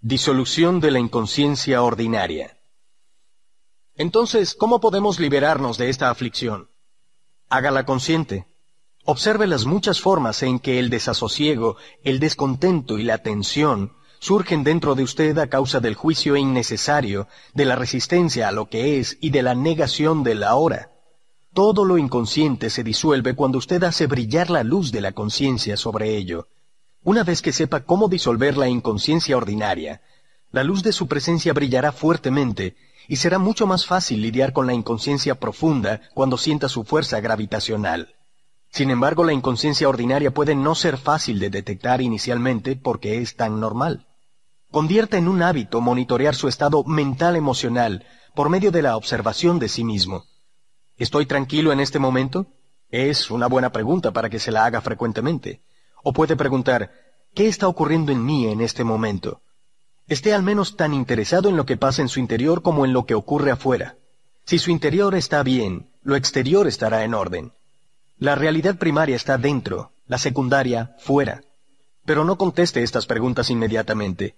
Disolución 0.00 0.80
de 0.80 0.90
la 0.90 1.00
inconsciencia 1.00 1.82
ordinaria. 1.82 2.58
Entonces, 3.94 4.54
¿cómo 4.54 4.80
podemos 4.80 5.20
liberarnos 5.20 5.76
de 5.76 5.90
esta 5.90 6.08
aflicción? 6.08 6.70
Hágala 7.50 7.84
consciente. 7.84 8.46
Observe 9.04 9.46
las 9.46 9.66
muchas 9.66 10.00
formas 10.00 10.42
en 10.42 10.60
que 10.60 10.78
el 10.78 10.88
desasosiego, 10.88 11.76
el 12.04 12.20
descontento 12.20 12.98
y 12.98 13.02
la 13.02 13.18
tensión 13.18 13.92
surgen 14.22 14.62
dentro 14.62 14.94
de 14.94 15.02
usted 15.02 15.36
a 15.38 15.48
causa 15.48 15.80
del 15.80 15.96
juicio 15.96 16.36
innecesario, 16.36 17.26
de 17.54 17.64
la 17.64 17.74
resistencia 17.74 18.46
a 18.46 18.52
lo 18.52 18.68
que 18.68 19.00
es 19.00 19.18
y 19.20 19.30
de 19.30 19.42
la 19.42 19.56
negación 19.56 20.22
del 20.22 20.44
ahora. 20.44 20.92
Todo 21.52 21.84
lo 21.84 21.98
inconsciente 21.98 22.70
se 22.70 22.84
disuelve 22.84 23.34
cuando 23.34 23.58
usted 23.58 23.82
hace 23.82 24.06
brillar 24.06 24.48
la 24.48 24.62
luz 24.62 24.92
de 24.92 25.00
la 25.00 25.10
conciencia 25.10 25.76
sobre 25.76 26.16
ello. 26.16 26.46
Una 27.02 27.24
vez 27.24 27.42
que 27.42 27.50
sepa 27.50 27.80
cómo 27.80 28.06
disolver 28.06 28.56
la 28.56 28.68
inconsciencia 28.68 29.36
ordinaria, 29.36 30.02
la 30.52 30.62
luz 30.62 30.84
de 30.84 30.92
su 30.92 31.08
presencia 31.08 31.52
brillará 31.52 31.90
fuertemente 31.90 32.76
y 33.08 33.16
será 33.16 33.40
mucho 33.40 33.66
más 33.66 33.86
fácil 33.86 34.22
lidiar 34.22 34.52
con 34.52 34.68
la 34.68 34.72
inconsciencia 34.72 35.34
profunda 35.34 36.00
cuando 36.14 36.38
sienta 36.38 36.68
su 36.68 36.84
fuerza 36.84 37.18
gravitacional. 37.18 38.14
Sin 38.70 38.90
embargo, 38.90 39.24
la 39.24 39.32
inconsciencia 39.32 39.88
ordinaria 39.88 40.32
puede 40.32 40.54
no 40.54 40.76
ser 40.76 40.96
fácil 40.96 41.40
de 41.40 41.50
detectar 41.50 42.00
inicialmente 42.00 42.76
porque 42.76 43.18
es 43.18 43.34
tan 43.34 43.58
normal. 43.58 44.06
Convierta 44.72 45.18
en 45.18 45.28
un 45.28 45.42
hábito 45.42 45.82
monitorear 45.82 46.34
su 46.34 46.48
estado 46.48 46.82
mental 46.84 47.36
emocional 47.36 48.06
por 48.34 48.48
medio 48.48 48.72
de 48.72 48.80
la 48.80 48.96
observación 48.96 49.58
de 49.58 49.68
sí 49.68 49.84
mismo. 49.84 50.24
¿Estoy 50.96 51.26
tranquilo 51.26 51.72
en 51.72 51.80
este 51.80 51.98
momento? 51.98 52.46
Es 52.88 53.30
una 53.30 53.48
buena 53.48 53.70
pregunta 53.70 54.12
para 54.12 54.30
que 54.30 54.38
se 54.38 54.50
la 54.50 54.64
haga 54.64 54.80
frecuentemente. 54.80 55.60
O 56.02 56.14
puede 56.14 56.36
preguntar, 56.36 56.90
¿qué 57.34 57.48
está 57.48 57.68
ocurriendo 57.68 58.12
en 58.12 58.24
mí 58.24 58.46
en 58.46 58.62
este 58.62 58.82
momento? 58.82 59.42
Esté 60.08 60.32
al 60.32 60.42
menos 60.42 60.74
tan 60.74 60.94
interesado 60.94 61.50
en 61.50 61.58
lo 61.58 61.66
que 61.66 61.76
pasa 61.76 62.00
en 62.00 62.08
su 62.08 62.18
interior 62.18 62.62
como 62.62 62.86
en 62.86 62.94
lo 62.94 63.04
que 63.04 63.14
ocurre 63.14 63.50
afuera. 63.50 63.98
Si 64.46 64.58
su 64.58 64.70
interior 64.70 65.14
está 65.14 65.42
bien, 65.42 65.90
lo 66.00 66.16
exterior 66.16 66.66
estará 66.66 67.04
en 67.04 67.12
orden. 67.12 67.52
La 68.16 68.36
realidad 68.36 68.76
primaria 68.76 69.16
está 69.16 69.36
dentro, 69.36 69.92
la 70.06 70.16
secundaria 70.16 70.96
fuera. 70.98 71.42
Pero 72.06 72.24
no 72.24 72.38
conteste 72.38 72.82
estas 72.82 73.04
preguntas 73.04 73.50
inmediatamente. 73.50 74.34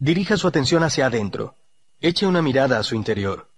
Dirija 0.00 0.36
su 0.36 0.46
atención 0.46 0.84
hacia 0.84 1.06
adentro. 1.06 1.56
Eche 2.00 2.24
una 2.24 2.40
mirada 2.40 2.78
a 2.78 2.84
su 2.84 2.94
interior. 2.94 3.48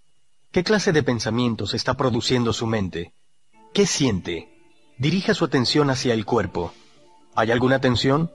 ¿Qué 0.51 0.65
clase 0.65 0.91
de 0.91 1.03
pensamientos 1.03 1.75
está 1.75 1.93
produciendo 1.99 2.55
su 2.55 2.67
mente? 2.67 3.13
¿Qué 3.75 3.85
siente? 3.85 4.49
Dirija 4.97 5.35
su 5.35 5.45
atención 5.45 5.91
hacia 5.91 6.15
el 6.15 6.25
cuerpo. 6.25 6.73
¿Hay 7.35 7.51
alguna 7.51 7.79
tensión? 7.79 8.31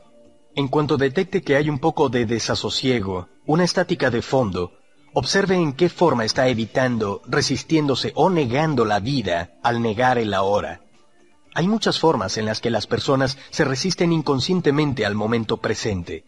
En 0.54 0.68
cuanto 0.68 0.98
detecte 0.98 1.42
que 1.42 1.56
hay 1.56 1.68
un 1.68 1.80
poco 1.80 2.10
de 2.10 2.28
desasosiego, 2.28 3.28
una 3.48 3.64
estática 3.64 4.12
de 4.12 4.22
fondo, 4.22 4.74
observe 5.14 5.56
en 5.56 5.74
qué 5.74 5.90
forma 5.90 6.26
está 6.26 6.48
evitando, 6.48 7.24
resistiéndose 7.26 8.12
o 8.14 8.30
negando 8.30 8.86
la 8.86 9.00
vida 9.00 9.56
al 9.64 9.82
negar 9.82 10.20
el 10.20 10.36
ahora. 10.36 10.82
Hay 11.56 11.68
muchas 11.68 12.00
formas 12.00 12.38
en 12.38 12.46
las 12.46 12.62
que 12.62 12.70
las 12.70 12.86
personas 12.86 13.40
se 13.50 13.66
resisten 13.66 14.14
inconscientemente 14.14 15.08
al 15.08 15.16
momento 15.16 15.58
presente. 15.58 16.24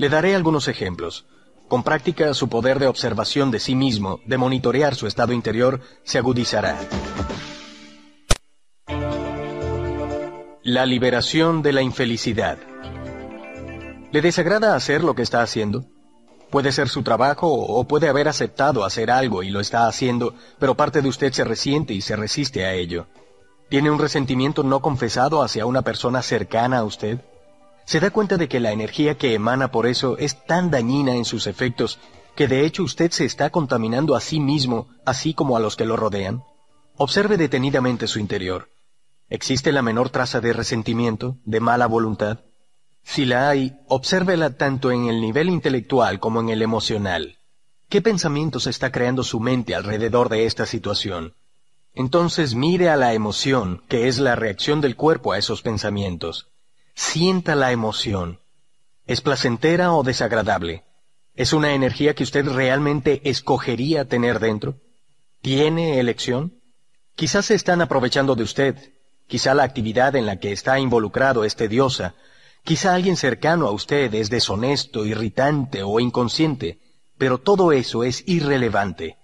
Le 0.00 0.08
daré 0.08 0.34
algunos 0.34 0.66
ejemplos. 0.66 1.26
Con 1.68 1.82
práctica, 1.82 2.32
su 2.32 2.48
poder 2.48 2.78
de 2.78 2.86
observación 2.86 3.50
de 3.50 3.60
sí 3.60 3.74
mismo, 3.74 4.20
de 4.24 4.38
monitorear 4.38 4.94
su 4.94 5.06
estado 5.06 5.34
interior, 5.34 5.82
se 6.04 6.16
agudizará. 6.16 6.78
La 10.62 10.86
liberación 10.86 11.60
de 11.60 11.74
la 11.74 11.82
infelicidad. 11.82 12.56
¿Le 14.10 14.22
desagrada 14.22 14.74
hacer 14.74 15.04
lo 15.04 15.14
que 15.14 15.20
está 15.20 15.42
haciendo? 15.42 15.84
Puede 16.48 16.72
ser 16.72 16.88
su 16.88 17.02
trabajo 17.02 17.52
o 17.52 17.84
puede 17.84 18.08
haber 18.08 18.26
aceptado 18.26 18.86
hacer 18.86 19.10
algo 19.10 19.42
y 19.42 19.50
lo 19.50 19.60
está 19.60 19.86
haciendo, 19.86 20.32
pero 20.58 20.76
parte 20.76 21.02
de 21.02 21.10
usted 21.10 21.30
se 21.34 21.44
resiente 21.44 21.92
y 21.92 22.00
se 22.00 22.16
resiste 22.16 22.64
a 22.64 22.72
ello. 22.72 23.06
¿Tiene 23.68 23.90
un 23.90 23.98
resentimiento 23.98 24.62
no 24.62 24.80
confesado 24.80 25.42
hacia 25.42 25.66
una 25.66 25.82
persona 25.82 26.22
cercana 26.22 26.78
a 26.78 26.84
usted? 26.84 27.20
¿Se 27.90 27.98
da 27.98 28.12
cuenta 28.12 28.36
de 28.36 28.48
que 28.48 28.60
la 28.60 28.70
energía 28.70 29.18
que 29.18 29.34
emana 29.34 29.72
por 29.72 29.88
eso 29.88 30.16
es 30.16 30.46
tan 30.46 30.70
dañina 30.70 31.16
en 31.16 31.24
sus 31.24 31.48
efectos 31.48 31.98
que 32.36 32.46
de 32.46 32.64
hecho 32.64 32.84
usted 32.84 33.10
se 33.10 33.24
está 33.24 33.50
contaminando 33.50 34.14
a 34.14 34.20
sí 34.20 34.38
mismo, 34.38 34.86
así 35.04 35.34
como 35.34 35.56
a 35.56 35.60
los 35.60 35.74
que 35.74 35.86
lo 35.86 35.96
rodean? 35.96 36.44
Observe 36.96 37.36
detenidamente 37.36 38.06
su 38.06 38.20
interior. 38.20 38.68
¿Existe 39.28 39.72
la 39.72 39.82
menor 39.82 40.08
traza 40.10 40.40
de 40.40 40.52
resentimiento, 40.52 41.38
de 41.44 41.58
mala 41.58 41.88
voluntad? 41.88 42.44
Si 43.02 43.24
la 43.24 43.48
hay, 43.48 43.76
obsérvela 43.88 44.56
tanto 44.56 44.92
en 44.92 45.06
el 45.06 45.20
nivel 45.20 45.50
intelectual 45.50 46.20
como 46.20 46.38
en 46.38 46.50
el 46.50 46.62
emocional. 46.62 47.38
¿Qué 47.88 48.00
pensamientos 48.00 48.68
está 48.68 48.92
creando 48.92 49.24
su 49.24 49.40
mente 49.40 49.74
alrededor 49.74 50.28
de 50.28 50.46
esta 50.46 50.64
situación? 50.64 51.34
Entonces 51.92 52.54
mire 52.54 52.88
a 52.88 52.94
la 52.94 53.14
emoción, 53.14 53.82
que 53.88 54.06
es 54.06 54.20
la 54.20 54.36
reacción 54.36 54.80
del 54.80 54.94
cuerpo 54.94 55.32
a 55.32 55.38
esos 55.38 55.62
pensamientos. 55.62 56.50
Sienta 56.94 57.54
la 57.54 57.72
emoción. 57.72 58.40
¿Es 59.06 59.20
placentera 59.20 59.92
o 59.92 60.02
desagradable? 60.02 60.84
¿Es 61.34 61.52
una 61.52 61.72
energía 61.72 62.14
que 62.14 62.22
usted 62.22 62.46
realmente 62.46 63.22
escogería 63.28 64.04
tener 64.04 64.40
dentro? 64.40 64.76
¿Tiene 65.40 65.98
elección? 65.98 66.60
Quizás 67.16 67.46
se 67.46 67.54
están 67.54 67.80
aprovechando 67.80 68.34
de 68.34 68.42
usted. 68.42 68.92
Quizá 69.26 69.54
la 69.54 69.62
actividad 69.62 70.16
en 70.16 70.26
la 70.26 70.38
que 70.38 70.52
está 70.52 70.78
involucrado 70.78 71.44
es 71.44 71.56
tediosa. 71.56 72.14
Quizá 72.64 72.94
alguien 72.94 73.16
cercano 73.16 73.66
a 73.66 73.72
usted 73.72 74.12
es 74.14 74.28
deshonesto, 74.28 75.06
irritante 75.06 75.82
o 75.82 75.98
inconsciente. 76.00 76.80
Pero 77.16 77.38
todo 77.38 77.72
eso 77.72 78.04
es 78.04 78.22
irrelevante. 78.26 79.18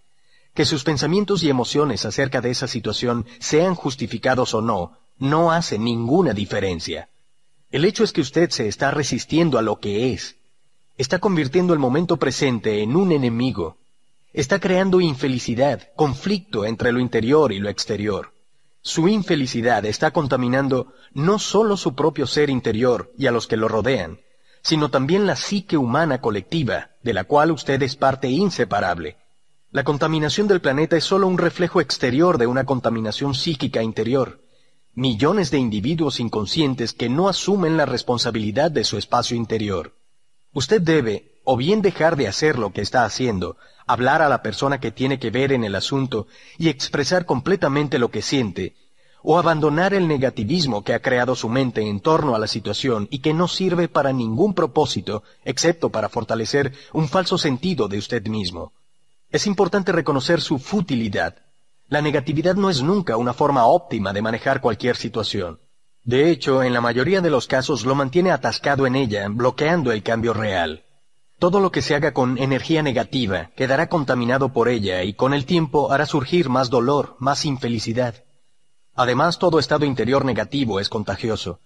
Que 0.54 0.64
sus 0.64 0.84
pensamientos 0.84 1.42
y 1.42 1.50
emociones 1.50 2.06
acerca 2.06 2.40
de 2.40 2.50
esa 2.50 2.66
situación 2.66 3.26
sean 3.40 3.74
justificados 3.74 4.54
o 4.54 4.62
no, 4.62 4.98
no 5.18 5.52
hace 5.52 5.78
ninguna 5.78 6.32
diferencia. 6.32 7.10
El 7.76 7.84
hecho 7.84 8.05
es 8.05 8.12
que 8.14 8.22
usted 8.22 8.48
se 8.48 8.68
está 8.68 8.90
resistiendo 8.90 9.58
a 9.58 9.62
lo 9.62 9.80
que 9.80 10.14
es. 10.14 10.36
Está 10.96 11.18
convirtiendo 11.18 11.74
el 11.74 11.78
momento 11.78 12.16
presente 12.16 12.80
en 12.80 12.96
un 12.96 13.12
enemigo. 13.12 13.76
Está 14.32 14.58
creando 14.60 14.98
infelicidad, 15.02 15.90
conflicto 15.94 16.64
entre 16.64 16.90
lo 16.90 17.00
interior 17.00 17.52
y 17.52 17.58
lo 17.58 17.68
exterior. 17.68 18.32
Su 18.80 19.08
infelicidad 19.08 19.84
está 19.84 20.10
contaminando 20.10 20.94
no 21.12 21.38
solo 21.38 21.76
su 21.76 21.94
propio 21.94 22.26
ser 22.26 22.48
interior 22.48 23.12
y 23.18 23.26
a 23.26 23.30
los 23.30 23.46
que 23.46 23.58
lo 23.58 23.68
rodean, 23.68 24.20
sino 24.62 24.88
también 24.88 25.26
la 25.26 25.36
psique 25.36 25.76
humana 25.76 26.22
colectiva, 26.22 26.92
de 27.02 27.12
la 27.12 27.24
cual 27.24 27.50
usted 27.50 27.82
es 27.82 27.94
parte 27.94 28.30
inseparable. 28.30 29.18
La 29.70 29.84
contaminación 29.84 30.48
del 30.48 30.62
planeta 30.62 30.96
es 30.96 31.05
solo 31.05 31.26
un 31.26 31.36
reflejo 31.36 31.82
exterior 31.82 32.38
de 32.38 32.46
una 32.46 32.64
contaminación 32.64 33.34
psíquica 33.34 33.82
interior. 33.82 34.45
Millones 34.99 35.50
de 35.50 35.58
individuos 35.58 36.20
inconscientes 36.20 36.94
que 36.94 37.10
no 37.10 37.28
asumen 37.28 37.76
la 37.76 37.84
responsabilidad 37.84 38.70
de 38.70 38.83
su 38.83 38.97
espacio 38.97 39.36
interior. 39.36 39.92
Usted 40.55 40.81
debe, 40.81 41.39
o 41.44 41.58
bien 41.58 41.83
dejar 41.83 42.16
de 42.16 42.28
hacer 42.28 42.58
lo 42.58 42.73
que 42.73 42.81
está 42.81 43.05
haciendo, 43.05 43.58
hablar 43.86 44.23
a 44.23 44.31
la 44.31 44.42
persona 44.42 44.81
que 44.81 44.92
tiene 44.92 45.18
que 45.18 45.28
ver 45.28 45.52
en 45.52 45.65
el 45.65 45.75
asunto 45.75 46.28
y 46.57 46.70
expresar 46.70 47.26
completamente 47.26 47.99
lo 47.99 48.10
que 48.10 48.23
siente, 48.23 48.75
o 49.23 49.39
abandonar 49.39 49.92
el 49.92 50.08
negativismo 50.08 50.83
que 50.83 50.94
ha 50.94 51.02
creado 51.02 51.34
su 51.34 51.50
mente 51.50 51.83
en 51.83 52.00
torno 52.00 52.34
a 52.34 52.39
la 52.39 52.47
situación 52.47 53.07
y 53.10 53.18
que 53.18 53.34
no 53.34 53.49
sirve 53.49 53.89
para 53.89 54.15
ningún 54.15 54.55
propósito 54.55 55.25
excepto 55.44 55.91
para 55.91 56.08
fortalecer 56.08 56.73
un 56.94 57.07
falso 57.07 57.36
sentido 57.36 57.86
de 57.89 57.99
usted 57.99 58.26
mismo. 58.28 58.73
Es 59.28 59.47
importante 59.47 59.92
reconocer 59.92 60.41
su 60.41 60.58
futilidad. 60.58 61.36
La 61.89 62.02
negatividad 62.02 62.56
no 62.56 62.68
es 62.68 62.82
nunca 62.82 63.16
una 63.16 63.32
forma 63.32 63.66
óptima 63.66 64.12
de 64.12 64.20
manejar 64.20 64.60
cualquier 64.60 64.97
situación. 64.97 65.60
De 66.02 66.31
hecho, 66.31 66.62
en 66.62 66.73
la 66.73 66.81
mayoría 66.81 67.20
de 67.20 67.31
los 67.31 67.47
casos 67.47 67.84
lo 67.84 67.94
mantiene 67.94 68.32
atascado 68.32 68.86
en 68.86 68.97
ella, 68.97 69.26
bloqueando 69.28 69.92
el 69.92 70.02
cambio 70.02 70.32
real. 70.32 70.84
Todo 71.39 71.60
lo 71.60 71.70
que 71.70 71.82
se 71.82 71.94
haga 71.94 72.12
con 72.12 72.39
energía 72.39 72.82
negativa 72.82 73.50
quedará 73.56 73.89
contaminado 73.89 74.52
por 74.52 74.68
ella 74.68 75.02
y 75.05 75.15
con 75.15 75.32
el 75.32 75.44
tiempo 75.44 75.92
hará 75.92 76.06
surgir 76.06 76.48
más 76.48 76.70
dolor, 76.70 77.16
más 77.20 77.44
infelicidad. 77.44 78.24
Además, 78.94 79.39
todo 79.39 79.58
estado 79.58 79.84
interior 79.84 80.24
negativo 80.24 80.81
es 80.81 80.89
contagioso. 80.89 81.60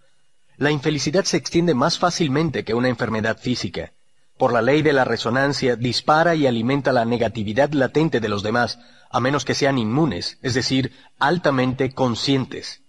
La 0.56 0.70
infelicidad 0.70 1.24
se 1.24 1.38
extiende 1.38 1.74
más 1.74 1.98
fácilmente 1.98 2.64
que 2.64 2.74
una 2.74 2.88
enfermedad 2.88 3.38
física 3.38 3.92
por 4.40 4.54
la 4.54 4.62
ley 4.62 4.80
de 4.80 4.94
la 4.94 5.04
resonancia, 5.04 5.76
dispara 5.76 6.34
y 6.34 6.46
alimenta 6.46 6.92
la 6.92 7.04
negatividad 7.04 7.70
latente 7.72 8.20
de 8.20 8.28
los 8.30 8.42
demás, 8.42 8.78
a 9.10 9.20
menos 9.20 9.44
que 9.44 9.54
sean 9.54 9.76
inmunes, 9.76 10.38
es 10.40 10.54
decir, 10.54 10.92
altamente 11.18 11.92
conscientes. 11.92 12.82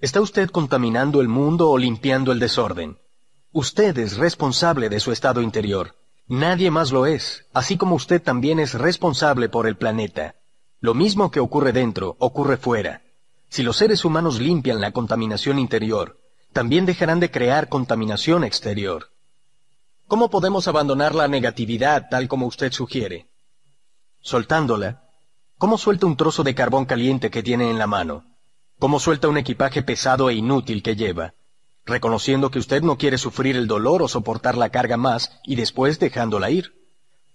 ¿Está 0.00 0.20
usted 0.20 0.50
contaminando 0.50 1.20
el 1.20 1.28
mundo 1.28 1.70
o 1.70 1.78
limpiando 1.78 2.30
el 2.30 2.38
desorden? 2.38 2.98
Usted 3.52 3.96
es 3.98 4.18
responsable 4.18 4.88
de 4.88 5.00
su 5.00 5.10
estado 5.10 5.40
interior. 5.40 5.96
Nadie 6.26 6.70
más 6.70 6.92
lo 6.92 7.06
es, 7.06 7.46
así 7.54 7.76
como 7.76 7.94
usted 7.94 8.22
también 8.22 8.60
es 8.60 8.74
responsable 8.74 9.48
por 9.48 9.66
el 9.66 9.76
planeta. 9.76 10.34
Lo 10.80 10.92
mismo 10.92 11.30
que 11.30 11.40
ocurre 11.40 11.72
dentro, 11.72 12.16
ocurre 12.18 12.58
fuera. 12.58 13.02
Si 13.48 13.62
los 13.62 13.76
seres 13.76 14.04
humanos 14.04 14.40
limpian 14.40 14.80
la 14.80 14.92
contaminación 14.92 15.58
interior, 15.58 16.18
también 16.52 16.84
dejarán 16.86 17.20
de 17.20 17.30
crear 17.30 17.68
contaminación 17.68 18.44
exterior. 18.44 19.10
¿Cómo 20.06 20.28
podemos 20.28 20.68
abandonar 20.68 21.14
la 21.14 21.28
negatividad 21.28 22.08
tal 22.10 22.28
como 22.28 22.46
usted 22.46 22.72
sugiere? 22.72 23.28
Soltándola. 24.20 25.03
¿Cómo 25.64 25.78
suelta 25.78 26.04
un 26.04 26.18
trozo 26.18 26.44
de 26.44 26.54
carbón 26.54 26.84
caliente 26.84 27.30
que 27.30 27.42
tiene 27.42 27.70
en 27.70 27.78
la 27.78 27.86
mano? 27.86 28.26
¿Cómo 28.78 29.00
suelta 29.00 29.28
un 29.28 29.38
equipaje 29.38 29.82
pesado 29.82 30.28
e 30.28 30.34
inútil 30.34 30.82
que 30.82 30.94
lleva? 30.94 31.32
Reconociendo 31.86 32.50
que 32.50 32.58
usted 32.58 32.82
no 32.82 32.98
quiere 32.98 33.16
sufrir 33.16 33.56
el 33.56 33.66
dolor 33.66 34.02
o 34.02 34.08
soportar 34.08 34.58
la 34.58 34.68
carga 34.68 34.98
más 34.98 35.40
y 35.42 35.56
después 35.56 35.98
dejándola 35.98 36.50
ir. 36.50 36.74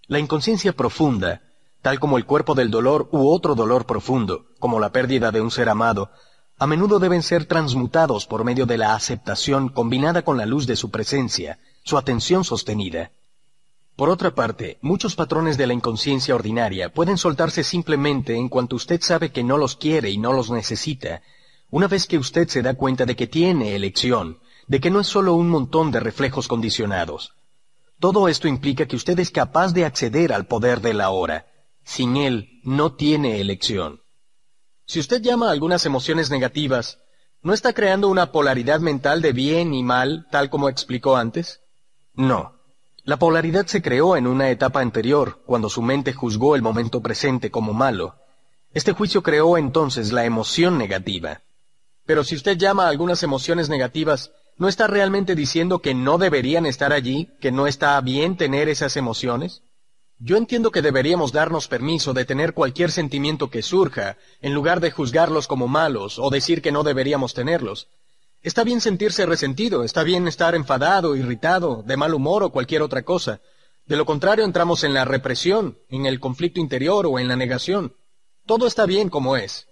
La 0.06 0.19
inconsciencia 0.19 0.74
profunda, 0.74 1.41
tal 1.82 1.99
como 1.99 2.19
el 2.19 2.25
cuerpo 2.27 2.53
del 2.53 2.69
dolor 2.69 3.09
u 3.11 3.27
otro 3.27 3.56
dolor 3.56 3.88
profundo, 3.88 4.45
como 4.59 4.80
la 4.80 4.91
pérdida 4.91 5.32
de 5.32 5.41
un 5.41 5.49
ser 5.49 5.67
amado, 5.67 6.11
a 6.59 6.67
menudo 6.67 6.99
deben 6.99 7.24
ser 7.24 7.45
transmutados 7.45 8.27
por 8.27 8.43
medio 8.43 8.67
de 8.67 8.77
la 8.77 8.93
aceptación 8.93 9.69
combinada 9.69 10.22
con 10.22 10.38
la 10.38 10.45
luz 10.45 10.67
de 10.67 10.75
su 10.75 10.91
presencia, 10.91 11.58
su 11.83 11.98
atención 11.98 12.43
sostenida. 12.43 13.09
Por 14.00 14.10
otra 14.10 14.34
parte, 14.34 14.78
muchos 14.82 15.14
patrones 15.14 15.58
de 15.58 15.68
la 15.68 15.74
inconsciencia 15.74 16.34
ordinaria 16.34 16.88
pueden 16.88 17.18
soltarse 17.18 17.66
simplemente 17.66 18.34
en 18.34 18.48
cuanto 18.48 18.78
usted 18.78 19.02
sabe 19.02 19.34
que 19.34 19.44
no 19.44 19.58
los 19.58 19.76
quiere 19.76 20.10
y 20.10 20.18
no 20.18 20.32
los 20.32 20.50
necesita, 20.50 21.22
una 21.69 21.90
vez 21.90 22.08
que 22.08 22.18
usted 22.18 22.48
se 22.48 22.61
da 22.61 22.76
cuenta 22.76 23.06
de 23.06 23.18
que 23.18 23.28
tiene 23.28 23.76
elección, 23.76 24.40
de 24.68 24.80
que 24.80 24.90
no 24.90 25.02
es 25.02 25.08
solo 25.08 25.34
un 25.34 25.50
montón 25.50 25.92
de 25.92 26.00
reflejos 26.00 26.48
condicionados. 26.48 27.34
Todo 28.00 28.30
esto 28.30 28.48
implica 28.48 28.86
que 28.86 28.95
usted 28.95 29.19
es 29.19 29.32
capaz 29.32 29.74
de 29.74 29.84
acceder 29.84 30.32
al 30.32 30.48
poder 30.48 30.80
de 30.80 30.94
la 30.94 31.10
hora. 31.10 31.48
Sin 31.84 32.16
él, 32.16 32.61
no 32.64 32.94
tiene 32.94 33.42
elección. 33.42 34.00
Si 34.86 35.02
usted 35.02 35.22
llama 35.22 35.50
a 35.50 35.52
algunas 35.52 35.86
emociones 35.86 36.32
negativas, 36.32 37.00
¿no 37.42 37.52
está 37.52 37.74
creando 37.74 38.08
una 38.08 38.32
polaridad 38.32 38.80
mental 38.80 39.22
de 39.22 39.34
bien 39.34 39.74
y 39.74 39.84
mal, 39.84 40.26
tal 40.32 40.50
como 40.50 40.69
explicó 40.69 41.18
antes? 41.18 41.60
No. 42.14 42.59
La 43.10 43.18
polaridad 43.18 43.66
se 43.66 43.82
creó 43.82 44.18
en 44.18 44.28
una 44.28 44.52
etapa 44.52 44.82
anterior, 44.82 45.42
cuando 45.48 45.68
su 45.68 45.82
mente 45.82 46.14
juzgó 46.14 46.56
el 46.56 46.62
momento 46.62 47.02
presente 47.02 47.50
como 47.50 47.74
malo. 47.74 48.14
Este 48.72 48.92
juicio 48.92 49.24
creó 49.24 49.58
entonces 49.58 50.12
la 50.12 50.26
emoción 50.26 50.78
negativa. 50.78 51.42
Pero 52.06 52.24
si 52.24 52.36
usted 52.36 52.56
llama 52.56 52.86
a 52.86 52.90
algunas 52.90 53.24
emociones 53.24 53.68
negativas, 53.68 54.32
¿no 54.58 54.68
está 54.68 54.86
realmente 54.86 55.34
diciendo 55.34 55.80
que 55.80 55.96
no 55.96 56.20
deberían 56.20 56.68
estar 56.68 56.94
allí, 56.94 57.32
que 57.42 57.52
no 57.52 57.66
está 57.66 58.00
bien 58.00 58.38
tener 58.38 58.70
esas 58.70 58.96
emociones? 58.96 59.64
Yo 60.20 60.38
entiendo 60.38 60.70
que 60.70 60.84
deberíamos 60.84 61.32
darnos 61.32 61.68
permiso 61.68 62.14
de 62.14 62.26
tener 62.26 62.54
cualquier 62.54 62.92
sentimiento 62.92 63.50
que 63.50 63.64
surja, 63.64 64.18
en 64.40 64.54
lugar 64.54 64.82
de 64.82 64.92
juzgarlos 64.92 65.48
como 65.48 65.68
malos 65.68 66.20
o 66.20 66.30
decir 66.30 66.62
que 66.62 66.72
no 66.72 66.84
deberíamos 66.84 67.34
tenerlos. 67.34 67.88
Está 68.42 68.64
bien 68.64 68.80
sentirse 68.80 69.26
resentido, 69.26 69.84
está 69.84 70.03
bien 70.03 70.27
estar 70.27 70.56
enfadado, 70.56 71.16
irritado, 71.16 71.84
de 71.85 71.98
mal 71.98 72.14
humor 72.14 72.43
o 72.43 72.51
cualquier 72.51 72.82
otra 72.82 73.03
cosa. 73.03 73.42
De 73.85 73.98
lo 73.98 74.06
contrario 74.06 74.45
entramos 74.45 74.84
en 74.84 74.93
la 74.93 75.03
represión, 75.03 75.77
en 75.90 76.06
el 76.06 76.19
conflicto 76.19 76.59
interior 76.59 77.06
o 77.06 77.19
en 77.19 77.27
la 77.27 77.35
negación. 77.35 77.93
Todo 78.45 78.66
está 78.66 78.85
bien 78.85 79.09
como 79.09 79.35
es. 79.35 79.68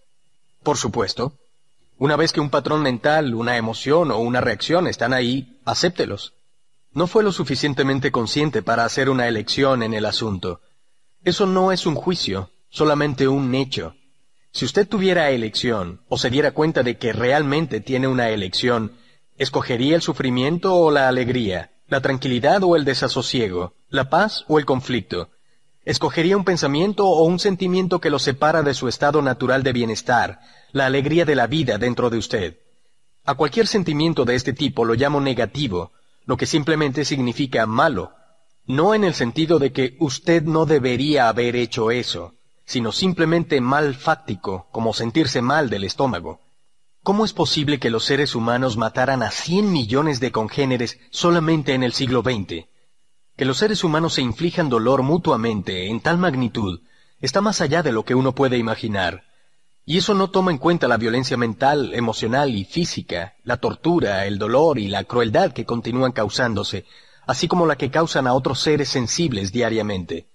Por 0.64 0.78
supuesto. 0.78 1.34
Una 1.98 2.16
vez 2.16 2.34
que 2.34 2.42
un 2.42 2.50
patrón 2.50 2.82
mental, 2.82 3.34
una 3.34 3.58
emoción 3.58 4.12
o 4.12 4.20
una 4.20 4.42
reacción 4.42 4.88
están 4.88 5.14
ahí, 5.14 5.60
acéptelos. 5.66 6.34
No 6.92 7.08
fue 7.08 7.24
lo 7.24 7.32
suficientemente 7.32 8.12
consciente 8.12 8.62
para 8.62 8.84
hacer 8.84 9.10
una 9.10 9.28
elección 9.28 9.82
en 9.82 9.94
el 9.94 10.06
asunto. 10.06 10.62
Eso 11.24 11.46
no 11.46 11.72
es 11.72 11.86
un 11.86 11.96
juicio, 11.96 12.52
solamente 12.70 13.28
un 13.28 13.54
hecho. 13.56 13.96
Si 14.58 14.66
usted 14.66 14.88
tuviera 14.88 15.30
elección, 15.30 16.02
o 16.10 16.18
se 16.18 16.32
diera 16.32 16.50
cuenta 16.50 16.82
de 16.82 16.98
que 16.98 17.14
realmente 17.14 17.80
tiene 17.80 18.08
una 18.08 18.32
elección, 18.32 18.94
¿escogería 19.38 19.94
el 19.94 20.02
sufrimiento 20.02 20.74
o 20.74 20.90
la 20.90 21.08
alegría, 21.08 21.70
la 21.88 22.02
tranquilidad 22.02 22.64
o 22.64 22.76
el 22.76 22.84
desasosiego, 22.84 23.76
la 23.90 24.10
paz 24.10 24.46
o 24.48 24.58
el 24.58 24.66
conflicto? 24.66 25.30
¿Escogería 25.86 26.36
un 26.36 26.44
pensamiento 26.44 27.06
o 27.06 27.24
un 27.26 27.38
sentimiento 27.38 28.02
que 28.02 28.10
lo 28.10 28.18
separa 28.18 28.64
de 28.64 28.74
su 28.74 28.88
estado 28.88 29.22
natural 29.22 29.62
de 29.62 29.74
bienestar, 29.74 30.40
la 30.72 30.88
alegría 30.88 31.24
de 31.24 31.36
la 31.36 31.46
vida 31.46 31.78
dentro 31.78 32.10
de 32.10 32.18
usted? 32.18 32.58
A 33.26 33.36
cualquier 33.36 33.68
sentimiento 33.68 34.26
de 34.26 34.34
este 34.34 34.54
tipo 34.54 34.86
lo 34.86 34.96
llamo 34.96 35.22
negativo, 35.22 35.92
lo 36.26 36.36
que 36.36 36.48
simplemente 36.48 37.06
significa 37.06 37.68
malo, 37.68 38.14
no 38.66 38.96
en 38.96 39.04
el 39.04 39.14
sentido 39.14 39.60
de 39.60 39.72
que 39.72 39.96
usted 40.00 40.42
no 40.42 40.66
debería 40.66 41.30
haber 41.30 41.56
hecho 41.56 41.92
eso, 41.92 42.34
sino 42.68 42.92
simplemente 42.92 43.60
mal 43.62 43.96
fáctico, 43.96 44.68
como 44.72 44.94
sentirse 44.94 45.42
mal 45.42 45.72
del 45.72 45.86
estómago. 45.86 46.42
¿Cómo 47.02 47.26
es 47.26 47.34
posible 47.34 47.80
que 47.80 47.90
los 47.90 48.04
seres 48.04 48.36
humanos 48.36 48.78
mataran 48.78 49.24
a 49.24 49.32
cien 49.32 49.72
millones 49.72 50.20
de 50.20 50.32
congéneres 50.32 51.00
solamente 51.10 51.74
en 51.74 51.82
el 51.82 51.94
siglo 51.94 52.22
XX? 52.22 52.68
Que 53.36 53.46
los 53.46 53.58
seres 53.58 53.84
humanos 53.84 54.14
se 54.14 54.22
inflijan 54.22 54.68
dolor 54.68 55.02
mutuamente 55.02 55.88
en 55.88 56.02
tal 56.02 56.20
magnitud 56.20 56.82
está 57.22 57.42
más 57.42 57.62
allá 57.62 57.82
de 57.84 57.92
lo 57.92 58.04
que 58.04 58.16
uno 58.16 58.34
puede 58.34 58.58
imaginar. 58.58 59.24
Y 59.86 59.98
eso 59.98 60.14
no 60.14 60.30
toma 60.30 60.52
en 60.52 60.58
cuenta 60.58 60.88
la 60.88 60.98
violencia 60.98 61.38
mental, 61.38 61.94
emocional 61.94 62.54
y 62.54 62.66
física, 62.66 63.36
la 63.44 63.58
tortura, 63.58 64.26
el 64.26 64.38
dolor 64.38 64.78
y 64.78 64.90
la 64.90 65.06
crueldad 65.06 65.54
que 65.54 65.66
continúan 65.66 66.12
causándose, 66.12 66.86
así 67.26 67.48
como 67.48 67.66
la 67.66 67.78
que 67.78 67.90
causan 67.90 68.28
a 68.28 68.34
otros 68.34 68.60
seres 68.60 68.90
sensibles 68.90 69.52
diariamente. 69.54 70.28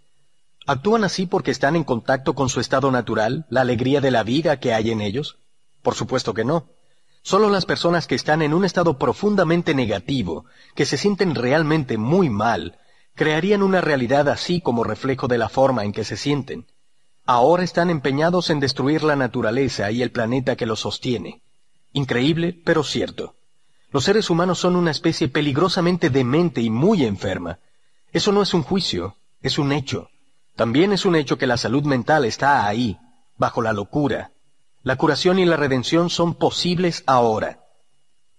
¿Actúan 0.66 1.02
así 1.04 1.26
porque 1.26 1.50
están 1.50 1.74
en 1.74 1.84
contacto 1.84 2.34
con 2.34 2.48
su 2.48 2.60
estado 2.60 2.90
natural, 2.90 3.46
la 3.50 3.62
alegría 3.62 4.00
de 4.00 4.10
la 4.10 4.22
vida 4.22 4.60
que 4.60 4.72
hay 4.72 4.90
en 4.90 5.00
ellos? 5.00 5.38
Por 5.82 5.94
supuesto 5.94 6.34
que 6.34 6.44
no. 6.44 6.68
Solo 7.22 7.48
las 7.50 7.66
personas 7.66 8.06
que 8.06 8.14
están 8.14 8.42
en 8.42 8.54
un 8.54 8.64
estado 8.64 8.98
profundamente 8.98 9.74
negativo, 9.74 10.44
que 10.74 10.86
se 10.86 10.96
sienten 10.96 11.34
realmente 11.34 11.98
muy 11.98 12.28
mal, 12.28 12.78
crearían 13.14 13.62
una 13.62 13.80
realidad 13.80 14.28
así 14.28 14.60
como 14.60 14.84
reflejo 14.84 15.28
de 15.28 15.38
la 15.38 15.48
forma 15.48 15.84
en 15.84 15.92
que 15.92 16.04
se 16.04 16.16
sienten. 16.16 16.66
Ahora 17.24 17.62
están 17.62 17.90
empeñados 17.90 18.50
en 18.50 18.60
destruir 18.60 19.02
la 19.04 19.16
naturaleza 19.16 19.90
y 19.90 20.02
el 20.02 20.10
planeta 20.10 20.56
que 20.56 20.66
los 20.66 20.80
sostiene. 20.80 21.42
Increíble, 21.92 22.60
pero 22.64 22.82
cierto. 22.82 23.34
Los 23.90 24.04
seres 24.04 24.30
humanos 24.30 24.58
son 24.58 24.74
una 24.74 24.90
especie 24.90 25.28
peligrosamente 25.28 26.08
demente 26.08 26.60
y 26.60 26.70
muy 26.70 27.04
enferma. 27.04 27.58
Eso 28.12 28.32
no 28.32 28.42
es 28.42 28.54
un 28.54 28.62
juicio, 28.62 29.16
es 29.42 29.58
un 29.58 29.72
hecho. 29.72 30.08
También 30.56 30.92
es 30.92 31.04
un 31.04 31.16
hecho 31.16 31.38
que 31.38 31.46
la 31.46 31.56
salud 31.56 31.84
mental 31.84 32.24
está 32.24 32.66
ahí, 32.66 32.98
bajo 33.36 33.62
la 33.62 33.72
locura. 33.72 34.32
La 34.82 34.96
curación 34.96 35.38
y 35.38 35.44
la 35.44 35.56
redención 35.56 36.10
son 36.10 36.34
posibles 36.34 37.04
ahora. 37.06 37.60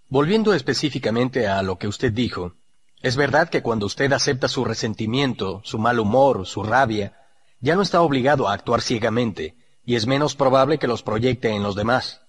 Volviendo 0.10 0.54
específicamente 0.54 1.48
a 1.48 1.64
lo 1.64 1.78
que 1.78 1.88
usted 1.88 2.12
dijo, 2.12 2.54
es 3.02 3.16
verdad 3.16 3.50
que 3.50 3.62
cuando 3.62 3.86
usted 3.86 4.14
acepta 4.14 4.48
su 4.48 4.64
resentimiento, 4.64 5.62
su 5.64 5.80
mal 5.80 6.00
humor, 6.00 6.46
su 6.46 6.64
rabia, 6.64 7.18
ya 7.60 7.76
no 7.76 7.82
está 7.82 8.02
obligado 8.02 8.48
a 8.48 8.54
actuar 8.54 8.82
ciegamente, 8.82 9.56
y 9.86 9.96
es 9.96 10.06
menos 10.06 10.36
probable 10.36 10.78
que 10.78 10.88
los 10.88 11.04
proyecte 11.04 11.50
en 11.50 11.64
los 11.64 11.76
demás. 11.76 12.22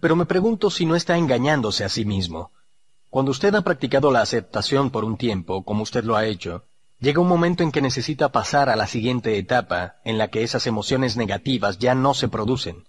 Pero 0.00 0.16
me 0.16 0.26
pregunto 0.26 0.70
si 0.70 0.86
no 0.86 0.94
está 0.94 1.18
engañándose 1.18 1.84
a 1.84 1.88
sí 1.88 2.04
mismo. 2.04 2.52
Cuando 3.10 3.30
usted 3.30 3.54
ha 3.54 3.62
practicado 3.62 4.10
la 4.10 4.22
aceptación 4.22 4.90
por 4.90 5.04
un 5.04 5.16
tiempo, 5.16 5.64
como 5.64 5.82
usted 5.82 6.04
lo 6.04 6.16
ha 6.16 6.26
hecho, 6.26 6.64
Llega 7.04 7.20
un 7.20 7.28
momento 7.28 7.62
en 7.62 7.70
que 7.70 7.82
necesita 7.82 8.30
pasar 8.30 8.70
a 8.70 8.76
la 8.76 8.86
siguiente 8.86 9.36
etapa, 9.36 9.96
en 10.04 10.16
la 10.16 10.28
que 10.28 10.42
esas 10.42 10.66
emociones 10.66 11.18
negativas 11.18 11.78
ya 11.78 11.94
no 11.94 12.14
se 12.14 12.28
producen. 12.28 12.84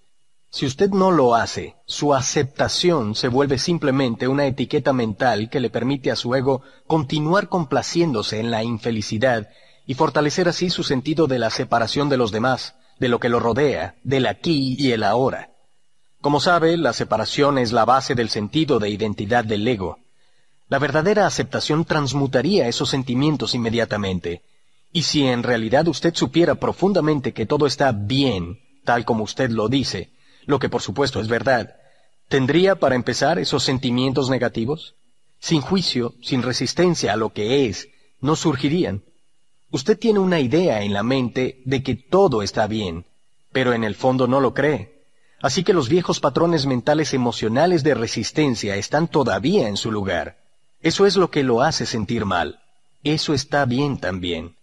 Si 0.50 0.66
usted 0.66 0.92
no 0.92 1.12
lo 1.12 1.36
hace, 1.36 1.76
su 1.86 2.14
aceptación 2.14 3.16
se 3.16 3.28
vuelve 3.28 3.58
simplemente 3.58 4.30
una 4.30 4.46
etiqueta 4.46 4.94
mental 4.94 5.50
que 5.50 5.60
le 5.60 5.70
permite 5.70 6.12
a 6.12 6.16
su 6.16 6.34
ego 6.34 6.62
continuar 6.88 7.50
complaciéndose 7.50 8.40
en 8.40 8.52
la 8.52 8.64
infelicidad 8.64 9.50
y 9.86 9.96
fortalecer 9.96 10.48
así 10.48 10.70
su 10.70 10.84
sentido 10.84 11.28
de 11.28 11.38
la 11.38 11.50
separación 11.50 12.08
de 12.08 12.16
los 12.16 12.32
demás, 12.32 12.76
de 12.98 13.10
lo 13.10 13.20
que 13.20 13.28
lo 13.28 13.42
rodea, 13.42 13.96
del 14.06 14.28
aquí 14.28 14.78
y 14.80 14.94
el 14.94 15.04
ahora. 15.04 15.50
Como 16.22 16.40
sabe, 16.40 16.78
la 16.78 16.94
separación 16.94 17.58
es 17.58 17.74
la 17.74 17.84
base 17.84 18.16
del 18.16 18.30
sentido 18.30 18.80
de 18.80 18.90
identidad 18.90 19.44
del 19.44 19.68
ego. 19.68 20.05
La 20.68 20.80
verdadera 20.80 21.28
aceptación 21.28 21.86
transmutaría 21.86 22.68
esos 22.68 22.90
sentimientos 22.90 23.54
inmediatamente. 23.54 24.42
Y 24.92 25.04
si 25.04 25.28
en 25.28 25.44
realidad 25.44 25.88
usted 25.88 26.16
supiera 26.16 26.56
profundamente 26.56 27.34
que 27.34 27.46
todo 27.46 27.68
está 27.68 27.92
bien, 27.92 28.60
tal 28.84 29.06
como 29.06 29.24
usted 29.24 29.52
lo 29.52 29.70
dice, 29.70 30.12
lo 30.46 30.58
que 30.58 30.70
por 30.70 30.82
supuesto 30.82 31.20
es 31.20 31.28
verdad, 31.28 31.76
¿tendría 32.30 32.78
para 32.78 32.96
empezar 32.96 33.38
esos 33.38 33.62
sentimientos 33.64 34.30
negativos? 34.32 34.96
Sin 35.40 35.62
juicio, 35.62 36.16
sin 36.24 36.42
resistencia 36.42 37.14
a 37.14 37.18
lo 37.18 37.32
que 37.32 37.68
es, 37.68 37.90
no 38.20 38.36
surgirían. 38.36 39.04
Usted 39.70 40.00
tiene 40.00 40.18
una 40.20 40.40
idea 40.40 40.82
en 40.82 40.94
la 40.94 41.04
mente 41.04 41.62
de 41.66 41.84
que 41.84 41.96
todo 41.96 42.42
está 42.42 42.66
bien, 42.66 43.06
pero 43.52 43.74
en 43.74 43.84
el 43.84 43.94
fondo 43.94 44.28
no 44.28 44.40
lo 44.40 44.56
cree. 44.56 45.06
Así 45.42 45.64
que 45.64 45.74
los 45.74 45.90
viejos 45.90 46.20
patrones 46.20 46.66
mentales 46.66 47.14
emocionales 47.14 47.84
de 47.84 47.94
resistencia 47.94 48.78
están 48.78 49.08
todavía 49.08 49.68
en 49.68 49.78
su 49.78 49.92
lugar. 49.92 50.45
Eso 50.86 51.08
es 51.08 51.16
lo 51.16 51.32
que 51.32 51.42
lo 51.42 51.64
hace 51.64 51.88
sentir 51.88 52.26
mal. 52.26 52.60
Eso 53.04 53.34
está 53.34 53.66
bien 53.66 53.98
también. 53.98 54.56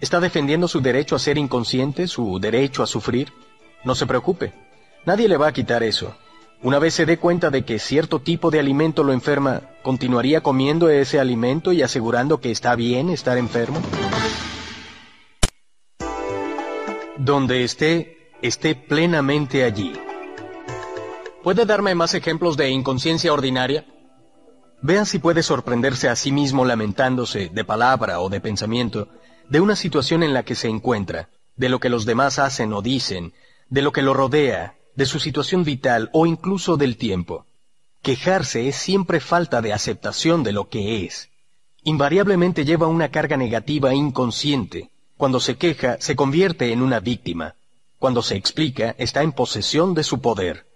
¿Está 0.00 0.20
defendiendo 0.20 0.68
su 0.68 0.80
derecho 0.80 1.14
a 1.14 1.18
ser 1.18 1.36
inconsciente, 1.36 2.08
su 2.08 2.38
derecho 2.40 2.82
a 2.82 2.86
sufrir? 2.86 3.30
No 3.84 3.94
se 3.94 4.06
preocupe. 4.06 4.54
Nadie 5.04 5.28
le 5.28 5.36
va 5.36 5.48
a 5.48 5.52
quitar 5.52 5.82
eso. 5.82 6.16
Una 6.62 6.78
vez 6.78 6.94
se 6.94 7.04
dé 7.04 7.18
cuenta 7.18 7.50
de 7.50 7.66
que 7.66 7.78
cierto 7.78 8.20
tipo 8.20 8.50
de 8.50 8.58
alimento 8.58 9.04
lo 9.04 9.12
enferma, 9.12 9.64
¿continuaría 9.82 10.40
comiendo 10.40 10.88
ese 10.88 11.20
alimento 11.20 11.74
y 11.74 11.82
asegurando 11.82 12.40
que 12.40 12.50
está 12.50 12.74
bien 12.74 13.10
estar 13.10 13.36
enfermo? 13.36 13.82
Donde 17.18 17.64
esté, 17.64 18.30
esté 18.40 18.76
plenamente 18.76 19.62
allí. 19.62 19.92
¿Puede 21.42 21.66
darme 21.66 21.94
más 21.94 22.14
ejemplos 22.14 22.56
de 22.56 22.70
inconsciencia 22.70 23.30
ordinaria? 23.30 23.84
Vea 24.82 25.04
si 25.04 25.18
puede 25.18 25.42
sorprenderse 25.42 26.08
a 26.08 26.16
sí 26.16 26.32
mismo 26.32 26.64
lamentándose, 26.64 27.50
de 27.52 27.64
palabra 27.64 28.20
o 28.20 28.28
de 28.28 28.40
pensamiento, 28.40 29.08
de 29.48 29.60
una 29.60 29.76
situación 29.76 30.22
en 30.22 30.34
la 30.34 30.44
que 30.44 30.54
se 30.54 30.68
encuentra, 30.68 31.28
de 31.56 31.68
lo 31.68 31.80
que 31.80 31.88
los 31.88 32.04
demás 32.04 32.38
hacen 32.38 32.72
o 32.72 32.82
dicen, 32.82 33.32
de 33.68 33.82
lo 33.82 33.92
que 33.92 34.02
lo 34.02 34.14
rodea, 34.14 34.76
de 34.94 35.06
su 35.06 35.18
situación 35.18 35.64
vital 35.64 36.10
o 36.12 36.26
incluso 36.26 36.76
del 36.76 36.96
tiempo. 36.96 37.46
Quejarse 38.02 38.68
es 38.68 38.76
siempre 38.76 39.20
falta 39.20 39.60
de 39.60 39.72
aceptación 39.72 40.42
de 40.42 40.52
lo 40.52 40.68
que 40.68 41.04
es. 41.04 41.30
Invariablemente 41.82 42.64
lleva 42.64 42.86
una 42.86 43.10
carga 43.10 43.36
negativa 43.36 43.94
inconsciente. 43.94 44.90
Cuando 45.16 45.40
se 45.40 45.56
queja, 45.56 45.96
se 46.00 46.14
convierte 46.14 46.72
en 46.72 46.82
una 46.82 47.00
víctima. 47.00 47.56
Cuando 47.98 48.22
se 48.22 48.36
explica, 48.36 48.94
está 48.98 49.22
en 49.22 49.32
posesión 49.32 49.94
de 49.94 50.04
su 50.04 50.20
poder. 50.20 50.66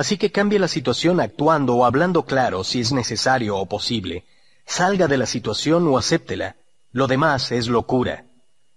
Así 0.00 0.16
que 0.16 0.32
cambie 0.32 0.58
la 0.58 0.66
situación 0.66 1.20
actuando 1.20 1.74
o 1.74 1.84
hablando 1.84 2.24
claro 2.24 2.64
si 2.64 2.80
es 2.80 2.90
necesario 2.90 3.58
o 3.58 3.66
posible. 3.66 4.24
Salga 4.64 5.08
de 5.08 5.18
la 5.18 5.26
situación 5.26 5.86
o 5.88 5.98
acéptela. 5.98 6.56
Lo 6.90 7.06
demás 7.06 7.52
es 7.52 7.68
locura. 7.68 8.24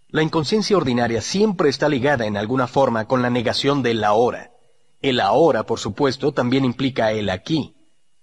La 0.09 0.21
inconsciencia 0.21 0.75
ordinaria 0.75 1.21
siempre 1.21 1.69
está 1.69 1.87
ligada 1.87 2.25
en 2.25 2.35
alguna 2.35 2.67
forma 2.67 3.05
con 3.05 3.21
la 3.21 3.29
negación 3.29 3.81
del 3.83 4.03
ahora. 4.03 4.51
El 5.01 5.21
ahora, 5.21 5.63
por 5.63 5.79
supuesto, 5.79 6.33
también 6.33 6.65
implica 6.65 7.13
el 7.13 7.29
aquí. 7.29 7.73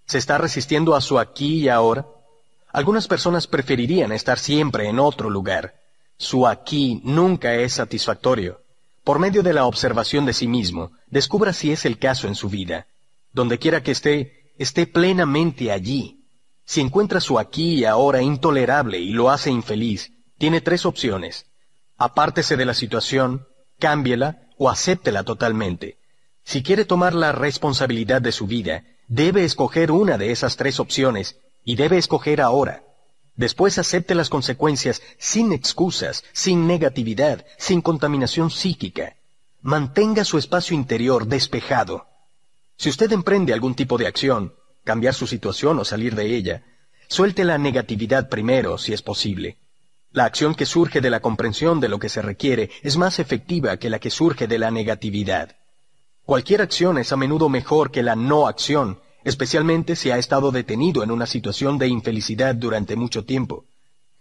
¿Se 0.04 0.18
está 0.18 0.36
resistiendo 0.36 0.94
a 0.94 1.00
su 1.00 1.18
aquí 1.18 1.60
y 1.60 1.68
ahora? 1.70 2.06
Algunas 2.70 3.08
personas 3.08 3.46
preferirían 3.46 4.12
estar 4.12 4.38
siempre 4.38 4.90
en 4.90 4.98
otro 4.98 5.30
lugar. 5.30 5.72
Su 6.18 6.46
aquí 6.46 7.00
nunca 7.02 7.54
es 7.54 7.72
satisfactorio. 7.72 8.60
Por 9.10 9.18
medio 9.18 9.42
de 9.42 9.52
la 9.52 9.64
observación 9.64 10.24
de 10.24 10.32
sí 10.32 10.46
mismo, 10.46 10.92
descubra 11.08 11.52
si 11.52 11.72
es 11.72 11.84
el 11.84 11.98
caso 11.98 12.28
en 12.28 12.36
su 12.36 12.48
vida. 12.48 12.86
Donde 13.32 13.58
quiera 13.58 13.82
que 13.82 13.90
esté, 13.90 14.52
esté 14.56 14.86
plenamente 14.86 15.72
allí. 15.72 16.28
Si 16.64 16.80
encuentra 16.80 17.18
su 17.18 17.40
aquí 17.40 17.80
y 17.80 17.84
ahora 17.86 18.22
intolerable 18.22 19.00
y 19.00 19.10
lo 19.10 19.28
hace 19.28 19.50
infeliz, 19.50 20.12
tiene 20.38 20.60
tres 20.60 20.86
opciones. 20.86 21.46
Apártese 21.96 22.56
de 22.56 22.64
la 22.64 22.72
situación, 22.72 23.48
cámbiela 23.80 24.42
o 24.56 24.70
acéptela 24.70 25.24
totalmente. 25.24 25.98
Si 26.44 26.62
quiere 26.62 26.84
tomar 26.84 27.12
la 27.12 27.32
responsabilidad 27.32 28.22
de 28.22 28.30
su 28.30 28.46
vida, 28.46 28.84
Debe 29.12 29.44
escoger 29.44 29.90
una 29.90 30.18
de 30.18 30.30
esas 30.30 30.56
tres 30.56 30.78
opciones 30.78 31.40
y 31.64 31.74
debe 31.74 31.98
escoger 31.98 32.40
ahora. 32.40 32.84
Después 33.40 33.78
acepte 33.78 34.14
las 34.14 34.28
consecuencias 34.28 35.00
sin 35.16 35.54
excusas, 35.54 36.24
sin 36.34 36.66
negatividad, 36.66 37.46
sin 37.56 37.80
contaminación 37.80 38.50
psíquica. 38.50 39.16
Mantenga 39.62 40.26
su 40.26 40.36
espacio 40.36 40.76
interior 40.76 41.26
despejado. 41.26 42.06
Si 42.76 42.90
usted 42.90 43.10
emprende 43.12 43.54
algún 43.54 43.74
tipo 43.74 43.96
de 43.96 44.06
acción, 44.06 44.52
cambiar 44.84 45.14
su 45.14 45.26
situación 45.26 45.78
o 45.78 45.86
salir 45.86 46.14
de 46.16 46.36
ella, 46.36 46.64
suelte 47.08 47.44
la 47.44 47.56
negatividad 47.56 48.28
primero, 48.28 48.76
si 48.76 48.92
es 48.92 49.00
posible. 49.00 49.56
La 50.12 50.26
acción 50.26 50.54
que 50.54 50.66
surge 50.66 51.00
de 51.00 51.08
la 51.08 51.20
comprensión 51.20 51.80
de 51.80 51.88
lo 51.88 51.98
que 51.98 52.10
se 52.10 52.20
requiere 52.20 52.68
es 52.82 52.98
más 52.98 53.18
efectiva 53.20 53.78
que 53.78 53.88
la 53.88 54.00
que 54.00 54.10
surge 54.10 54.48
de 54.48 54.58
la 54.58 54.70
negatividad. 54.70 55.56
Cualquier 56.26 56.60
acción 56.60 56.98
es 56.98 57.10
a 57.10 57.16
menudo 57.16 57.48
mejor 57.48 57.90
que 57.90 58.02
la 58.02 58.16
no 58.16 58.48
acción, 58.48 59.00
especialmente 59.24 59.96
si 59.96 60.10
ha 60.10 60.18
estado 60.18 60.50
detenido 60.50 61.02
en 61.02 61.10
una 61.10 61.26
situación 61.26 61.78
de 61.78 61.88
infelicidad 61.88 62.54
durante 62.54 62.96
mucho 62.96 63.24
tiempo. 63.24 63.64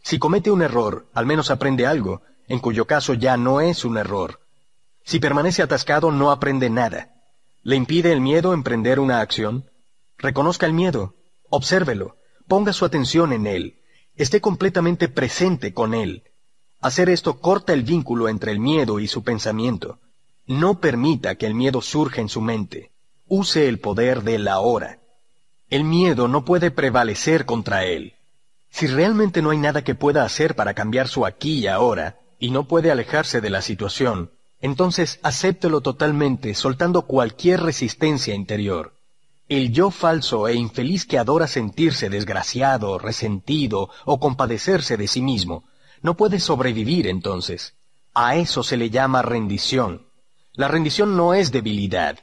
Si 0.03 0.19
comete 0.19 0.51
un 0.51 0.61
error, 0.61 1.07
al 1.13 1.25
menos 1.25 1.51
aprende 1.51 1.85
algo, 1.85 2.21
en 2.47 2.59
cuyo 2.59 2.85
caso 2.85 3.13
ya 3.13 3.37
no 3.37 3.61
es 3.61 3.85
un 3.85 3.97
error. 3.97 4.39
Si 5.03 5.19
permanece 5.19 5.61
atascado, 5.61 6.11
no 6.11 6.31
aprende 6.31 6.69
nada. 6.69 7.13
¿Le 7.63 7.75
impide 7.75 8.11
el 8.11 8.21
miedo 8.21 8.53
emprender 8.53 8.99
una 8.99 9.21
acción? 9.21 9.69
Reconozca 10.17 10.65
el 10.65 10.73
miedo, 10.73 11.15
obsérvelo, 11.49 12.17
ponga 12.47 12.73
su 12.73 12.85
atención 12.85 13.31
en 13.33 13.47
él, 13.47 13.79
esté 14.15 14.41
completamente 14.41 15.07
presente 15.07 15.73
con 15.73 15.93
él. 15.93 16.23
Hacer 16.81 17.09
esto 17.09 17.39
corta 17.39 17.73
el 17.73 17.83
vínculo 17.83 18.29
entre 18.29 18.51
el 18.51 18.59
miedo 18.59 18.99
y 18.99 19.07
su 19.07 19.23
pensamiento. 19.23 19.99
No 20.45 20.79
permita 20.79 21.35
que 21.35 21.45
el 21.45 21.53
miedo 21.53 21.81
surja 21.81 22.21
en 22.21 22.29
su 22.29 22.41
mente. 22.41 22.91
Use 23.31 23.69
el 23.69 23.79
poder 23.79 24.23
de 24.23 24.39
la 24.39 24.59
hora. 24.59 24.97
El 25.69 25.83
miedo 25.83 26.27
no 26.27 26.45
puede 26.45 26.71
prevalecer 26.71 27.45
contra 27.45 27.85
él. 27.85 28.15
Si 28.71 28.87
realmente 28.87 29.43
no 29.43 29.51
hay 29.51 29.59
nada 29.59 29.83
que 29.83 29.93
pueda 29.93 30.23
hacer 30.23 30.55
para 30.55 30.73
cambiar 30.73 31.07
su 31.07 31.27
aquí 31.27 31.59
y 31.59 31.67
ahora, 31.67 32.19
y 32.39 32.49
no 32.49 32.67
puede 32.67 32.89
alejarse 32.89 33.39
de 33.39 33.51
la 33.51 33.61
situación, 33.61 34.31
entonces 34.61 35.19
acéptelo 35.21 35.81
totalmente 35.81 36.55
soltando 36.55 37.03
cualquier 37.03 37.61
resistencia 37.61 38.33
interior. 38.33 38.95
El 39.47 39.71
yo 39.71 39.91
falso 39.91 40.47
e 40.47 40.55
infeliz 40.55 41.05
que 41.05 41.19
adora 41.19 41.45
sentirse 41.45 42.09
desgraciado, 42.09 42.97
resentido 42.97 43.91
o 44.05 44.19
compadecerse 44.19 44.97
de 44.97 45.07
sí 45.07 45.21
mismo, 45.21 45.65
no 46.01 46.17
puede 46.17 46.39
sobrevivir 46.39 47.05
entonces. 47.05 47.75
A 48.15 48.37
eso 48.37 48.63
se 48.63 48.75
le 48.75 48.89
llama 48.89 49.21
rendición. 49.21 50.07
La 50.53 50.67
rendición 50.67 51.15
no 51.15 51.35
es 51.35 51.51
debilidad, 51.51 52.17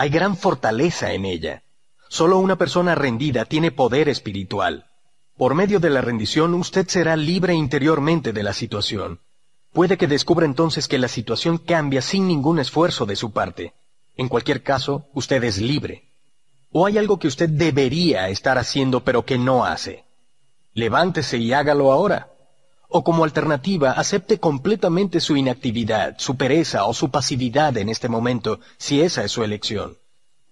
hay 0.00 0.08
gran 0.08 0.34
fortaleza 0.34 1.12
en 1.12 1.26
ella. 1.26 1.62
Solo 2.08 2.38
una 2.38 2.56
persona 2.56 2.94
rendida 2.94 3.44
tiene 3.44 3.70
poder 3.70 4.08
espiritual. 4.08 4.86
Por 5.36 5.54
medio 5.54 5.78
de 5.78 5.90
la 5.90 6.00
rendición 6.00 6.54
usted 6.54 6.88
será 6.88 7.16
libre 7.16 7.52
interiormente 7.52 8.32
de 8.32 8.42
la 8.42 8.54
situación. 8.54 9.20
Puede 9.74 9.98
que 9.98 10.06
descubra 10.06 10.46
entonces 10.46 10.88
que 10.88 10.96
la 10.96 11.08
situación 11.08 11.58
cambia 11.58 12.00
sin 12.00 12.26
ningún 12.26 12.58
esfuerzo 12.60 13.04
de 13.04 13.14
su 13.14 13.32
parte. 13.32 13.74
En 14.16 14.28
cualquier 14.28 14.62
caso, 14.62 15.04
usted 15.12 15.44
es 15.44 15.60
libre. 15.60 16.08
¿O 16.72 16.86
hay 16.86 16.96
algo 16.96 17.18
que 17.18 17.28
usted 17.28 17.50
debería 17.50 18.30
estar 18.30 18.56
haciendo 18.56 19.04
pero 19.04 19.26
que 19.26 19.36
no 19.36 19.66
hace? 19.66 20.06
Levántese 20.72 21.36
y 21.36 21.52
hágalo 21.52 21.92
ahora. 21.92 22.30
O 22.92 23.04
como 23.04 23.22
alternativa, 23.22 23.92
acepte 23.92 24.40
completamente 24.40 25.20
su 25.20 25.36
inactividad, 25.36 26.16
su 26.18 26.36
pereza 26.36 26.86
o 26.86 26.92
su 26.92 27.08
pasividad 27.10 27.76
en 27.78 27.88
este 27.88 28.08
momento, 28.08 28.58
si 28.78 29.00
esa 29.00 29.22
es 29.24 29.30
su 29.30 29.44
elección. 29.44 29.96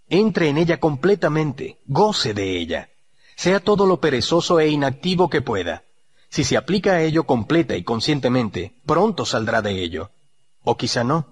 Entre 0.08 0.48
en 0.48 0.56
ella 0.56 0.78
completamente, 0.78 1.78
goce 1.86 2.34
de 2.34 2.56
ella. 2.56 2.90
Sea 3.34 3.58
todo 3.58 3.86
lo 3.86 4.00
perezoso 4.00 4.60
e 4.60 4.68
inactivo 4.68 5.28
que 5.28 5.42
pueda. 5.42 5.82
Si 6.28 6.44
se 6.44 6.56
aplica 6.56 6.92
a 6.92 7.02
ello 7.02 7.24
completa 7.24 7.76
y 7.76 7.82
conscientemente, 7.82 8.72
pronto 8.86 9.26
saldrá 9.26 9.60
de 9.60 9.82
ello. 9.82 10.10
O 10.62 10.76
quizá 10.76 11.02
no. 11.02 11.26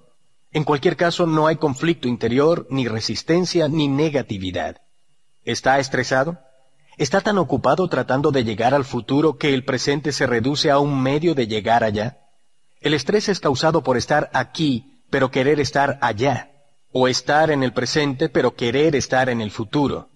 En 0.51 0.65
cualquier 0.65 0.97
caso, 0.97 1.26
no 1.26 1.47
hay 1.47 1.57
conflicto 1.57 2.09
interior, 2.09 2.67
ni 2.68 2.89
resistencia, 2.89 3.68
ni 3.68 3.86
negatividad. 3.86 4.83
¿Está 5.44 5.78
estresado? 5.78 6.41
Está 6.99 7.20
tan 7.20 7.36
ocupado 7.36 7.89
tratando 7.89 8.31
de 8.31 8.42
llegar 8.42 8.73
al 8.73 8.86
futuro 8.86 9.36
que 9.36 9.52
el 9.52 9.65
presente 9.65 10.12
se 10.12 10.26
reduce 10.26 10.70
a 10.70 10.78
un 10.78 11.02
medio 11.02 11.34
de 11.34 11.47
llegar 11.47 11.84
allá. 11.84 12.20
El 12.81 12.94
estrés 12.94 13.28
es 13.28 13.39
causado 13.39 13.83
por 13.83 13.99
estar 13.99 14.31
aquí, 14.33 15.02
pero 15.10 15.31
querer 15.31 15.60
estar 15.60 15.99
allá, 16.00 16.52
o 16.92 17.07
estar 17.07 17.50
en 17.50 17.62
el 17.62 17.75
presente, 17.75 18.31
pero 18.31 18.55
querer 18.55 18.97
estar 18.97 19.28
en 19.28 19.42
el 19.42 19.50
futuro. 19.50 20.08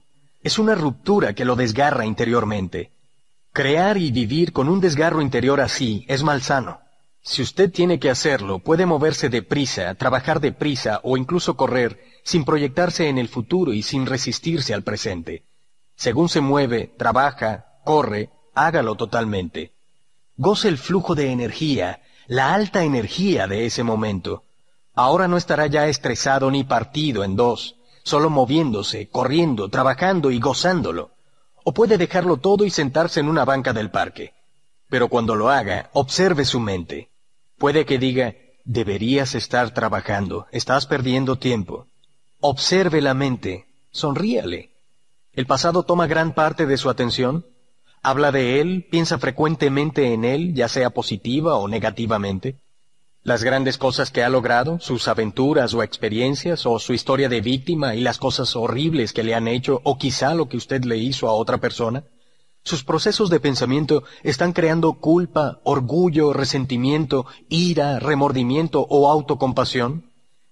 Es 0.43 0.59
una 0.59 0.75
ruptura 0.75 1.35
que 1.35 1.45
lo 1.45 1.55
desgarra 1.55 2.07
interiormente. 2.07 2.93
Crear 3.53 3.99
y 3.99 4.11
vivir 4.11 4.55
con 4.55 4.67
un 4.69 4.81
desgarro 4.81 5.21
interior 5.21 5.61
así 5.61 6.07
es 6.09 6.23
malsano. 6.23 6.81
Si 7.21 7.43
usted 7.43 7.71
tiene 7.71 7.99
que 7.99 8.09
hacerlo, 8.09 8.61
puede 8.61 8.87
moverse 8.87 9.29
deprisa, 9.29 9.95
trabajar 9.97 10.41
deprisa 10.41 11.01
o 11.03 11.19
incluso 11.19 11.59
correr 11.59 12.01
sin 12.25 12.47
proyectarse 12.47 13.09
en 13.09 13.19
el 13.19 13.29
futuro 13.29 13.75
y 13.75 13.83
sin 13.83 14.07
resistirse 14.07 14.73
al 14.73 14.83
presente. 14.83 15.50
Según 16.01 16.31
se 16.31 16.41
mueve, 16.41 16.95
trabaja, 16.97 17.67
corre, 17.85 18.31
hágalo 18.55 18.95
totalmente. 18.95 19.75
Goce 20.35 20.69
el 20.69 20.79
flujo 20.79 21.15
de 21.15 21.31
energía, 21.31 22.01
la 22.27 22.55
alta 22.55 22.85
energía 22.85 23.47
de 23.47 23.67
ese 23.67 23.83
momento. 23.83 24.45
Ahora 24.95 25.29
no 25.29 25.37
estará 25.37 25.67
ya 25.67 25.89
estresado 25.89 26.51
ni 26.51 26.65
partido 26.65 27.23
en 27.23 27.37
dos, 27.37 27.77
solo 28.03 28.31
moviéndose, 28.31 29.11
corriendo, 29.11 29.69
trabajando 29.69 30.31
y 30.31 30.41
gozándolo. 30.41 31.11
O 31.65 31.75
puede 31.75 31.99
dejarlo 31.99 32.39
todo 32.39 32.65
y 32.65 32.71
sentarse 32.71 33.21
en 33.21 33.29
una 33.29 33.45
banca 33.45 33.75
del 33.75 33.91
parque. 33.91 34.33
Pero 34.89 35.09
cuando 35.09 35.37
lo 35.37 35.51
haga, 35.51 35.91
observe 35.93 36.47
su 36.47 36.61
mente. 36.61 37.11
Puede 37.59 37.85
que 37.85 37.99
diga, 37.99 38.37
deberías 38.65 39.35
estar 39.35 39.75
trabajando, 39.75 40.47
estás 40.51 40.87
perdiendo 40.87 41.37
tiempo. 41.37 41.89
Observe 42.41 43.03
la 43.03 43.13
mente, 43.13 43.67
sonríale, 43.91 44.70
¿El 45.41 45.47
pasado 45.47 45.85
toma 45.85 46.07
gran 46.07 46.35
parte 46.35 46.67
de 46.67 46.77
su 46.77 46.91
atención? 46.91 47.47
¿Habla 48.03 48.31
de 48.31 48.61
él? 48.61 48.87
¿Piensa 48.91 49.19
frecuentemente 49.19 50.13
en 50.13 50.27
él, 50.27 50.53
ya 50.53 50.69
sea 50.69 50.91
positiva 50.91 51.55
o 51.55 51.67
negativamente? 51.67 52.61
¿Las 53.23 53.43
grandes 53.43 53.79
cosas 53.79 54.11
que 54.11 54.23
ha 54.23 54.29
logrado, 54.29 54.81
sus 54.81 55.09
aventuras 55.09 55.73
o 55.73 55.83
experiencias, 55.83 56.67
o 56.67 56.79
su 56.79 56.93
historia 56.93 57.31
de 57.31 57.41
víctima 57.41 57.95
y 57.95 58.03
las 58.03 58.19
cosas 58.19 58.55
horribles 58.55 59.15
que 59.15 59.23
le 59.23 59.35
han 59.35 59.49
hecho, 59.49 59.81
o 59.83 59.97
quizá 59.97 60.35
lo 60.35 60.47
que 60.47 60.59
usted 60.59 60.85
le 60.85 60.99
hizo 60.99 61.27
a 61.27 61.33
otra 61.33 61.57
persona? 61.57 62.05
Sus 62.63 62.85
procesos 62.85 63.31
de 63.31 63.41
pensamiento 63.41 64.05
están 64.23 64.53
creando 64.53 64.93
culpa, 64.93 65.61
orgullo, 65.65 66.35
resentimiento, 66.35 67.25
ira, 67.49 67.99
remordimiento 67.99 68.87
o 68.91 69.11
autocompasión. 69.11 70.05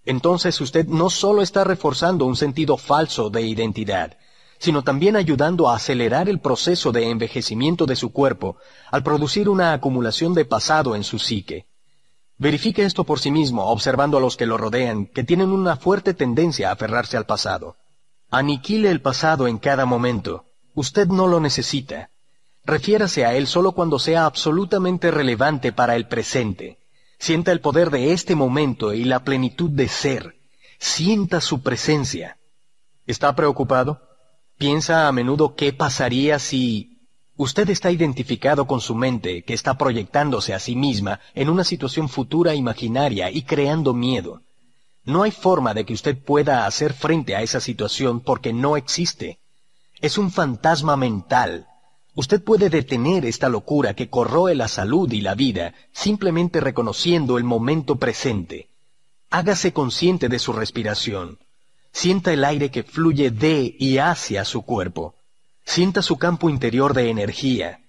Entonces 0.07 0.59
usted 0.63 0.87
no 0.87 1.11
solo 1.11 1.43
está 1.43 1.63
reforzando 1.63 2.25
un 2.25 2.37
sentido 2.37 2.79
falso 2.79 3.29
de 3.29 3.43
identidad, 3.43 4.17
sino 4.59 4.83
también 4.83 5.17
ayudando 5.17 5.69
a 5.69 5.77
acelerar 5.77 6.29
el 6.29 6.41
proceso 6.41 6.93
de 6.93 7.11
envejecimiento 7.11 7.87
de 7.87 7.97
su 7.97 8.13
cuerpo 8.13 8.57
al 8.91 9.03
producir 9.03 9.49
una 9.49 9.73
acumulación 9.73 10.35
de 10.35 10.45
pasado 10.45 10.97
en 10.97 11.05
su 11.05 11.19
psique. 11.19 11.67
Verifique 12.37 12.85
esto 12.85 13.05
por 13.05 13.19
sí 13.19 13.31
mismo, 13.31 13.67
observando 13.67 14.17
a 14.19 14.21
los 14.21 14.37
que 14.37 14.47
lo 14.47 14.57
rodean, 14.57 15.07
que 15.07 15.25
tienen 15.25 15.51
una 15.51 15.77
fuerte 15.77 16.15
tendencia 16.15 16.69
a 16.69 16.73
aferrarse 16.73 17.17
al 17.17 17.27
pasado. 17.27 17.77
Aniquile 18.31 18.91
el 18.91 19.01
pasado 19.01 19.49
en 19.49 19.59
cada 19.59 19.87
momento. 19.87 20.45
Usted 20.75 21.09
no 21.09 21.27
lo 21.27 21.41
necesita. 21.41 22.11
Refiérase 22.65 23.25
a 23.25 23.35
él 23.35 23.47
solo 23.47 23.73
cuando 23.73 23.99
sea 23.99 24.27
absolutamente 24.27 25.11
relevante 25.11 25.73
para 25.73 25.97
el 25.97 26.07
presente. 26.07 26.79
Sienta 27.19 27.51
el 27.51 27.61
poder 27.61 27.91
de 27.91 28.13
este 28.13 28.37
momento 28.37 28.93
y 28.93 29.05
la 29.05 29.25
plenitud 29.25 29.71
de 29.71 29.89
ser. 29.89 30.37
Sienta 30.79 31.41
su 31.41 31.63
presencia. 31.63 32.39
¿Está 33.07 33.35
preocupado? 33.35 34.08
Piensa 34.59 35.07
a 35.07 35.13
menudo 35.13 35.55
qué 35.55 35.73
pasaría 35.73 36.41
si 36.41 36.99
usted 37.37 37.71
está 37.71 37.93
identificado 37.93 38.67
con 38.67 38.81
su 38.81 38.97
mente 38.97 39.45
que 39.45 39.55
está 39.55 39.79
proyectándose 39.79 40.53
a 40.53 40.59
sí 40.59 40.75
misma 40.75 41.21
en 41.37 41.49
una 41.49 41.63
situación 41.63 42.09
futura 42.09 42.57
imaginaria 42.57 43.31
y 43.31 43.43
creando 43.43 43.95
miedo. 43.95 44.43
No 45.05 45.23
hay 45.23 45.31
forma 45.31 45.75
de 45.75 45.87
que 45.87 45.95
usted 45.95 46.19
pueda 46.19 46.67
hacer 46.67 46.93
frente 46.93 47.37
a 47.37 47.43
esa 47.43 47.61
situación 47.61 48.19
porque 48.19 48.53
no 48.53 48.77
existe. 48.77 49.39
Es 50.01 50.19
un 50.19 50.33
fantasma 50.33 50.97
mental. 50.97 51.69
Usted 52.17 52.43
puede 52.43 52.69
detener 52.69 53.27
esta 53.27 53.49
locura 53.49 53.95
que 53.95 54.11
corroe 54.11 54.57
la 54.57 54.67
salud 54.67 55.13
y 55.13 55.21
la 55.21 55.37
vida 55.37 55.73
simplemente 55.93 56.61
reconociendo 56.61 57.39
el 57.39 57.45
momento 57.45 57.95
presente. 57.95 58.69
Hágase 59.31 59.73
consciente 59.73 60.29
de 60.29 60.41
su 60.41 60.53
respiración. 60.53 61.39
Sienta 61.99 62.33
el 62.33 62.45
aire 62.45 62.71
que 62.71 62.85
fluye 62.85 63.33
de 63.33 63.75
y 63.77 63.99
hacia 63.99 64.45
su 64.45 64.63
cuerpo. 64.63 65.17
Sienta 65.65 66.01
su 66.01 66.17
campo 66.17 66.49
interior 66.49 66.95
de 66.95 67.11
energía. 67.11 67.81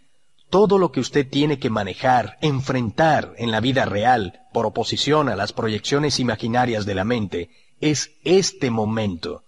Todo 0.50 0.80
lo 0.80 0.92
que 0.92 1.00
usted 1.00 1.30
tiene 1.30 1.60
que 1.60 1.70
manejar, 1.70 2.40
enfrentar 2.42 3.36
en 3.38 3.52
la 3.52 3.60
vida 3.60 3.86
real, 3.86 4.48
por 4.52 4.66
oposición 4.66 5.30
a 5.30 5.36
las 5.36 5.54
proyecciones 5.54 6.20
imaginarias 6.20 6.88
de 6.88 6.96
la 6.96 7.04
mente, 7.04 7.52
es 7.82 8.14
este 8.24 8.72
momento. 8.72 9.44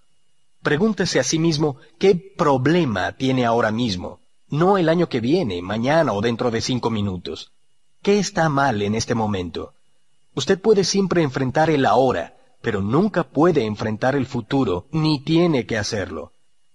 Pregúntese 0.61 1.19
a 1.19 1.23
sí 1.23 1.39
mismo 1.39 1.77
qué 1.97 2.13
problema 2.13 3.13
tiene 3.13 3.47
ahora 3.47 3.71
mismo, 3.71 4.19
no 4.47 4.77
el 4.77 4.89
año 4.89 5.09
que 5.09 5.21
viene, 5.21 5.63
mañana 5.63 6.13
o 6.13 6.21
dentro 6.21 6.51
de 6.51 6.61
cinco 6.61 6.91
minutos. 6.91 7.51
¿Qué 8.03 8.19
está 8.19 8.47
mal 8.47 8.83
en 8.83 8.93
este 8.93 9.15
momento? 9.15 9.73
Usted 10.35 10.61
puede 10.61 10.83
siempre 10.83 11.23
enfrentar 11.23 11.71
el 11.71 11.83
ahora, 11.87 12.35
pero 12.61 12.81
nunca 12.81 13.23
puede 13.23 13.65
enfrentar 13.65 14.15
el 14.15 14.25
futuro, 14.25 14.87
ni 14.91 15.23
tiene 15.23 15.65
que 15.65 15.77
hacerlo. 15.77 16.33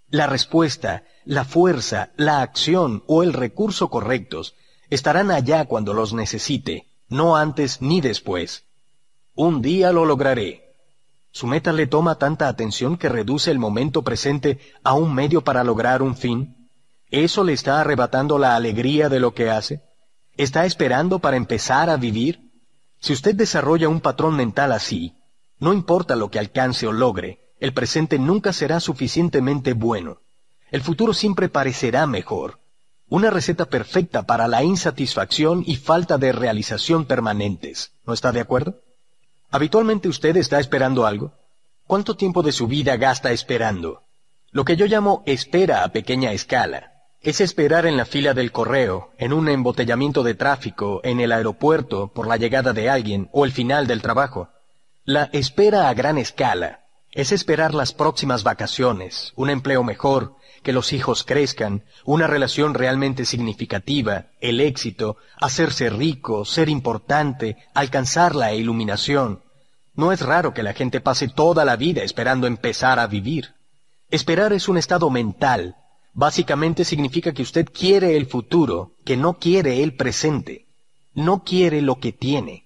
La 0.08 0.26
respuesta, 0.26 1.04
la 1.24 1.44
fuerza, 1.44 2.10
la 2.16 2.42
acción 2.42 3.02
o 3.06 3.22
el 3.22 3.32
recurso 3.32 3.88
correctos 3.88 4.54
estarán 4.90 5.30
allá 5.30 5.64
cuando 5.64 5.94
los 5.94 6.12
necesite, 6.12 6.86
no 7.08 7.36
antes 7.36 7.82
ni 7.82 8.00
después. 8.00 8.64
Un 9.34 9.62
día 9.62 9.92
lo 9.92 10.04
lograré. 10.04 10.62
Su 11.30 11.46
meta 11.46 11.72
le 11.72 11.86
toma 11.86 12.14
tanta 12.16 12.48
atención 12.48 12.96
que 12.96 13.08
reduce 13.08 13.50
el 13.50 13.58
momento 13.58 14.02
presente 14.02 14.58
a 14.82 14.94
un 14.94 15.14
medio 15.14 15.42
para 15.42 15.64
lograr 15.64 16.02
un 16.02 16.16
fin. 16.16 16.70
¿Eso 17.10 17.44
le 17.44 17.52
está 17.52 17.80
arrebatando 17.80 18.38
la 18.38 18.56
alegría 18.56 19.08
de 19.08 19.20
lo 19.20 19.34
que 19.34 19.50
hace? 19.50 19.82
¿Está 20.36 20.64
esperando 20.64 21.18
para 21.18 21.36
empezar 21.36 21.90
a 21.90 21.96
vivir? 21.96 22.52
Si 23.00 23.12
usted 23.12 23.34
desarrolla 23.34 23.88
un 23.88 24.00
patrón 24.00 24.36
mental 24.36 24.72
así, 24.72 25.14
no 25.58 25.72
importa 25.72 26.16
lo 26.16 26.30
que 26.30 26.38
alcance 26.38 26.86
o 26.86 26.92
logre, 26.92 27.40
el 27.60 27.72
presente 27.72 28.18
nunca 28.18 28.52
será 28.52 28.80
suficientemente 28.80 29.72
bueno. 29.72 30.18
El 30.70 30.82
futuro 30.82 31.14
siempre 31.14 31.48
parecerá 31.48 32.06
mejor. 32.06 32.60
Una 33.08 33.30
receta 33.30 33.66
perfecta 33.66 34.24
para 34.24 34.48
la 34.48 34.64
insatisfacción 34.64 35.62
y 35.64 35.76
falta 35.76 36.18
de 36.18 36.32
realización 36.32 37.06
permanentes. 37.06 37.92
¿No 38.04 38.12
está 38.12 38.32
de 38.32 38.40
acuerdo? 38.40 38.80
¿Habitualmente 39.50 40.08
usted 40.08 40.36
está 40.36 40.58
esperando 40.58 41.06
algo? 41.06 41.32
¿Cuánto 41.86 42.16
tiempo 42.16 42.42
de 42.42 42.52
su 42.52 42.66
vida 42.66 42.96
gasta 42.96 43.30
esperando? 43.30 44.02
Lo 44.50 44.64
que 44.64 44.76
yo 44.76 44.86
llamo 44.86 45.22
espera 45.24 45.84
a 45.84 45.88
pequeña 45.88 46.32
escala. 46.32 46.92
Es 47.20 47.40
esperar 47.40 47.86
en 47.86 47.96
la 47.96 48.04
fila 48.04 48.34
del 48.34 48.52
correo, 48.52 49.12
en 49.18 49.32
un 49.32 49.48
embotellamiento 49.48 50.22
de 50.22 50.34
tráfico, 50.34 51.00
en 51.04 51.20
el 51.20 51.32
aeropuerto, 51.32 52.08
por 52.08 52.26
la 52.26 52.36
llegada 52.36 52.72
de 52.72 52.90
alguien 52.90 53.28
o 53.32 53.44
el 53.44 53.52
final 53.52 53.86
del 53.86 54.02
trabajo. 54.02 54.48
La 55.08 55.30
espera 55.32 55.88
a 55.88 55.94
gran 55.94 56.18
escala 56.18 56.80
es 57.12 57.30
esperar 57.30 57.74
las 57.74 57.92
próximas 57.92 58.42
vacaciones, 58.42 59.32
un 59.36 59.50
empleo 59.50 59.84
mejor, 59.84 60.34
que 60.64 60.72
los 60.72 60.92
hijos 60.92 61.22
crezcan, 61.22 61.84
una 62.04 62.26
relación 62.26 62.74
realmente 62.74 63.24
significativa, 63.24 64.26
el 64.40 64.60
éxito, 64.60 65.16
hacerse 65.40 65.90
rico, 65.90 66.44
ser 66.44 66.68
importante, 66.68 67.56
alcanzar 67.72 68.34
la 68.34 68.52
iluminación. 68.52 69.44
No 69.94 70.10
es 70.10 70.22
raro 70.22 70.52
que 70.52 70.64
la 70.64 70.72
gente 70.72 71.00
pase 71.00 71.28
toda 71.28 71.64
la 71.64 71.76
vida 71.76 72.02
esperando 72.02 72.48
empezar 72.48 72.98
a 72.98 73.06
vivir. 73.06 73.54
Esperar 74.10 74.52
es 74.52 74.68
un 74.68 74.76
estado 74.76 75.08
mental. 75.08 75.76
Básicamente 76.14 76.84
significa 76.84 77.32
que 77.32 77.42
usted 77.42 77.66
quiere 77.72 78.16
el 78.16 78.26
futuro, 78.26 78.96
que 79.04 79.16
no 79.16 79.34
quiere 79.34 79.84
el 79.84 79.94
presente. 79.94 80.66
No 81.14 81.44
quiere 81.44 81.80
lo 81.80 82.00
que 82.00 82.10
tiene. 82.10 82.65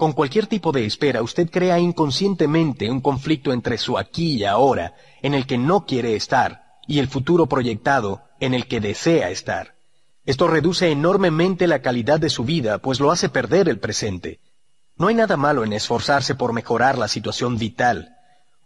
Con 0.00 0.14
cualquier 0.14 0.46
tipo 0.46 0.72
de 0.72 0.86
espera, 0.86 1.20
usted 1.20 1.50
crea 1.50 1.78
inconscientemente 1.78 2.90
un 2.90 3.02
conflicto 3.02 3.52
entre 3.52 3.76
su 3.76 3.98
aquí 3.98 4.38
y 4.38 4.44
ahora, 4.44 4.94
en 5.20 5.34
el 5.34 5.46
que 5.46 5.58
no 5.58 5.84
quiere 5.84 6.16
estar, 6.16 6.78
y 6.86 7.00
el 7.00 7.06
futuro 7.06 7.44
proyectado 7.44 8.22
en 8.40 8.54
el 8.54 8.66
que 8.66 8.80
desea 8.80 9.28
estar. 9.28 9.74
Esto 10.24 10.48
reduce 10.48 10.90
enormemente 10.90 11.66
la 11.66 11.82
calidad 11.82 12.18
de 12.18 12.30
su 12.30 12.44
vida, 12.44 12.78
pues 12.78 12.98
lo 12.98 13.10
hace 13.10 13.28
perder 13.28 13.68
el 13.68 13.78
presente. 13.78 14.40
No 14.96 15.08
hay 15.08 15.14
nada 15.16 15.36
malo 15.36 15.64
en 15.64 15.74
esforzarse 15.74 16.34
por 16.34 16.54
mejorar 16.54 16.96
la 16.96 17.06
situación 17.06 17.58
vital. 17.58 18.16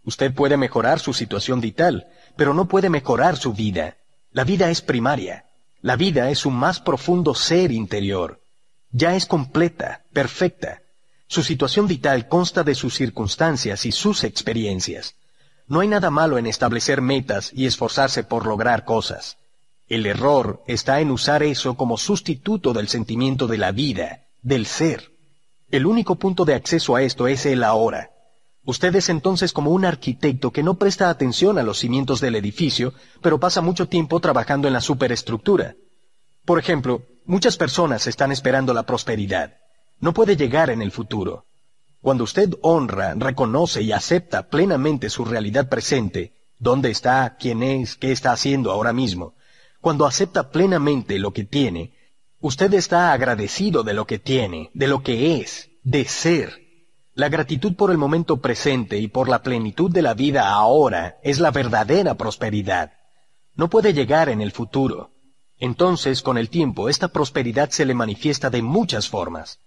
Usted 0.05 0.33
puede 0.33 0.55
mejorar 0.55 1.01
su 1.01 1.11
situación 1.11 1.59
vital, 1.59 2.07
pero 2.37 2.53
no 2.53 2.69
puede 2.69 2.89
mejorar 2.89 3.35
su 3.35 3.51
vida. 3.51 3.97
La 4.31 4.45
vida 4.45 4.69
es 4.69 4.81
primaria. 4.81 5.43
La 5.81 5.97
vida 5.97 6.29
es 6.29 6.39
su 6.39 6.49
más 6.49 6.79
profundo 6.79 7.35
ser 7.35 7.73
interior. 7.73 8.39
Ya 8.91 9.17
es 9.17 9.25
completa, 9.25 10.05
perfecta. 10.13 10.79
Su 11.27 11.43
situación 11.43 11.87
vital 11.87 12.27
consta 12.27 12.63
de 12.63 12.75
sus 12.75 12.93
circunstancias 12.95 13.85
y 13.85 13.91
sus 13.91 14.23
experiencias. 14.23 15.15
No 15.67 15.79
hay 15.79 15.87
nada 15.87 16.11
malo 16.11 16.37
en 16.37 16.45
establecer 16.45 17.01
metas 17.01 17.51
y 17.53 17.65
esforzarse 17.65 18.23
por 18.23 18.45
lograr 18.45 18.85
cosas. 18.85 19.37
El 19.87 20.05
error 20.05 20.63
está 20.67 20.99
en 20.99 21.11
usar 21.11 21.43
eso 21.43 21.75
como 21.75 21.97
sustituto 21.97 22.73
del 22.73 22.87
sentimiento 22.87 23.47
de 23.47 23.57
la 23.57 23.71
vida, 23.71 24.25
del 24.41 24.65
ser. 24.65 25.11
El 25.71 25.85
único 25.85 26.15
punto 26.15 26.45
de 26.45 26.53
acceso 26.53 26.95
a 26.95 27.01
esto 27.01 27.27
es 27.27 27.45
el 27.45 27.63
ahora. 27.63 28.11
Usted 28.63 28.95
es 28.95 29.09
entonces 29.09 29.53
como 29.53 29.71
un 29.71 29.85
arquitecto 29.85 30.51
que 30.51 30.63
no 30.63 30.75
presta 30.75 31.09
atención 31.09 31.57
a 31.57 31.63
los 31.63 31.79
cimientos 31.79 32.19
del 32.19 32.35
edificio, 32.35 32.93
pero 33.21 33.39
pasa 33.39 33.61
mucho 33.61 33.87
tiempo 33.87 34.19
trabajando 34.19 34.67
en 34.67 34.73
la 34.73 34.81
superestructura. 34.81 35.75
Por 36.45 36.59
ejemplo, 36.59 37.03
muchas 37.25 37.57
personas 37.57 38.07
están 38.07 38.31
esperando 38.31 38.73
la 38.73 38.83
prosperidad. 38.83 39.57
No 39.99 40.13
puede 40.13 40.35
llegar 40.35 40.69
en 40.69 40.81
el 40.81 40.91
futuro. 40.91 41.45
Cuando 42.01 42.23
usted 42.23 42.53
honra, 42.61 43.15
reconoce 43.15 43.81
y 43.81 43.91
acepta 43.91 44.47
plenamente 44.49 45.09
su 45.09 45.25
realidad 45.25 45.69
presente, 45.69 46.33
dónde 46.59 46.91
está, 46.91 47.37
quién 47.39 47.63
es, 47.63 47.95
qué 47.95 48.11
está 48.11 48.31
haciendo 48.31 48.71
ahora 48.71 48.93
mismo, 48.93 49.35
cuando 49.81 50.05
acepta 50.05 50.49
plenamente 50.49 51.19
lo 51.19 51.31
que 51.31 51.43
tiene, 51.43 51.93
usted 52.39 52.73
está 52.73 53.13
agradecido 53.13 53.83
de 53.83 53.93
lo 53.93 54.05
que 54.05 54.19
tiene, 54.19 54.71
de 54.73 54.87
lo 54.87 55.03
que 55.03 55.39
es, 55.39 55.69
de 55.83 56.05
ser. 56.05 56.61
La 57.13 57.29
gratitud 57.29 57.75
por 57.75 57.91
el 57.91 57.97
momento 57.97 58.37
presente 58.37 58.97
y 58.97 59.07
por 59.07 59.29
la 59.29 59.41
plenitud 59.41 59.91
de 59.91 60.01
la 60.01 60.13
vida 60.13 60.49
ahora 60.49 61.17
es 61.23 61.39
la 61.39 61.51
verdadera 61.51 62.15
prosperidad. 62.15 62.93
No 63.55 63.69
puede 63.69 63.93
llegar 63.93 64.29
en 64.29 64.41
el 64.41 64.51
futuro. 64.51 65.11
Entonces, 65.57 66.21
con 66.21 66.37
el 66.37 66.49
tiempo, 66.49 66.89
esta 66.89 67.07
prosperidad 67.07 67.69
se 67.69 67.85
le 67.85 67.93
manifiesta 67.93 68.49
de 68.49 68.61
muchas 68.61 69.07
formas. 69.07 69.59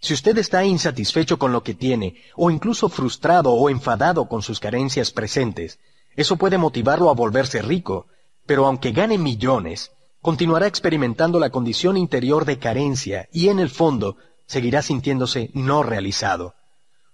Si 0.00 0.14
usted 0.14 0.38
está 0.38 0.64
insatisfecho 0.64 1.38
con 1.38 1.52
lo 1.52 1.62
que 1.62 1.74
tiene, 1.74 2.16
o 2.34 2.50
incluso 2.50 2.88
frustrado 2.88 3.52
o 3.52 3.68
enfadado 3.68 4.28
con 4.28 4.42
sus 4.42 4.58
carencias 4.58 5.10
presentes, 5.10 5.78
eso 6.16 6.36
puede 6.36 6.56
motivarlo 6.56 7.10
a 7.10 7.14
volverse 7.14 7.60
rico, 7.60 8.06
pero 8.46 8.66
aunque 8.66 8.92
gane 8.92 9.18
millones, 9.18 9.92
continuará 10.22 10.66
experimentando 10.66 11.38
la 11.38 11.50
condición 11.50 11.96
interior 11.96 12.46
de 12.46 12.58
carencia 12.58 13.28
y 13.32 13.48
en 13.48 13.58
el 13.58 13.68
fondo 13.68 14.16
seguirá 14.46 14.82
sintiéndose 14.82 15.50
no 15.52 15.82
realizado. 15.82 16.54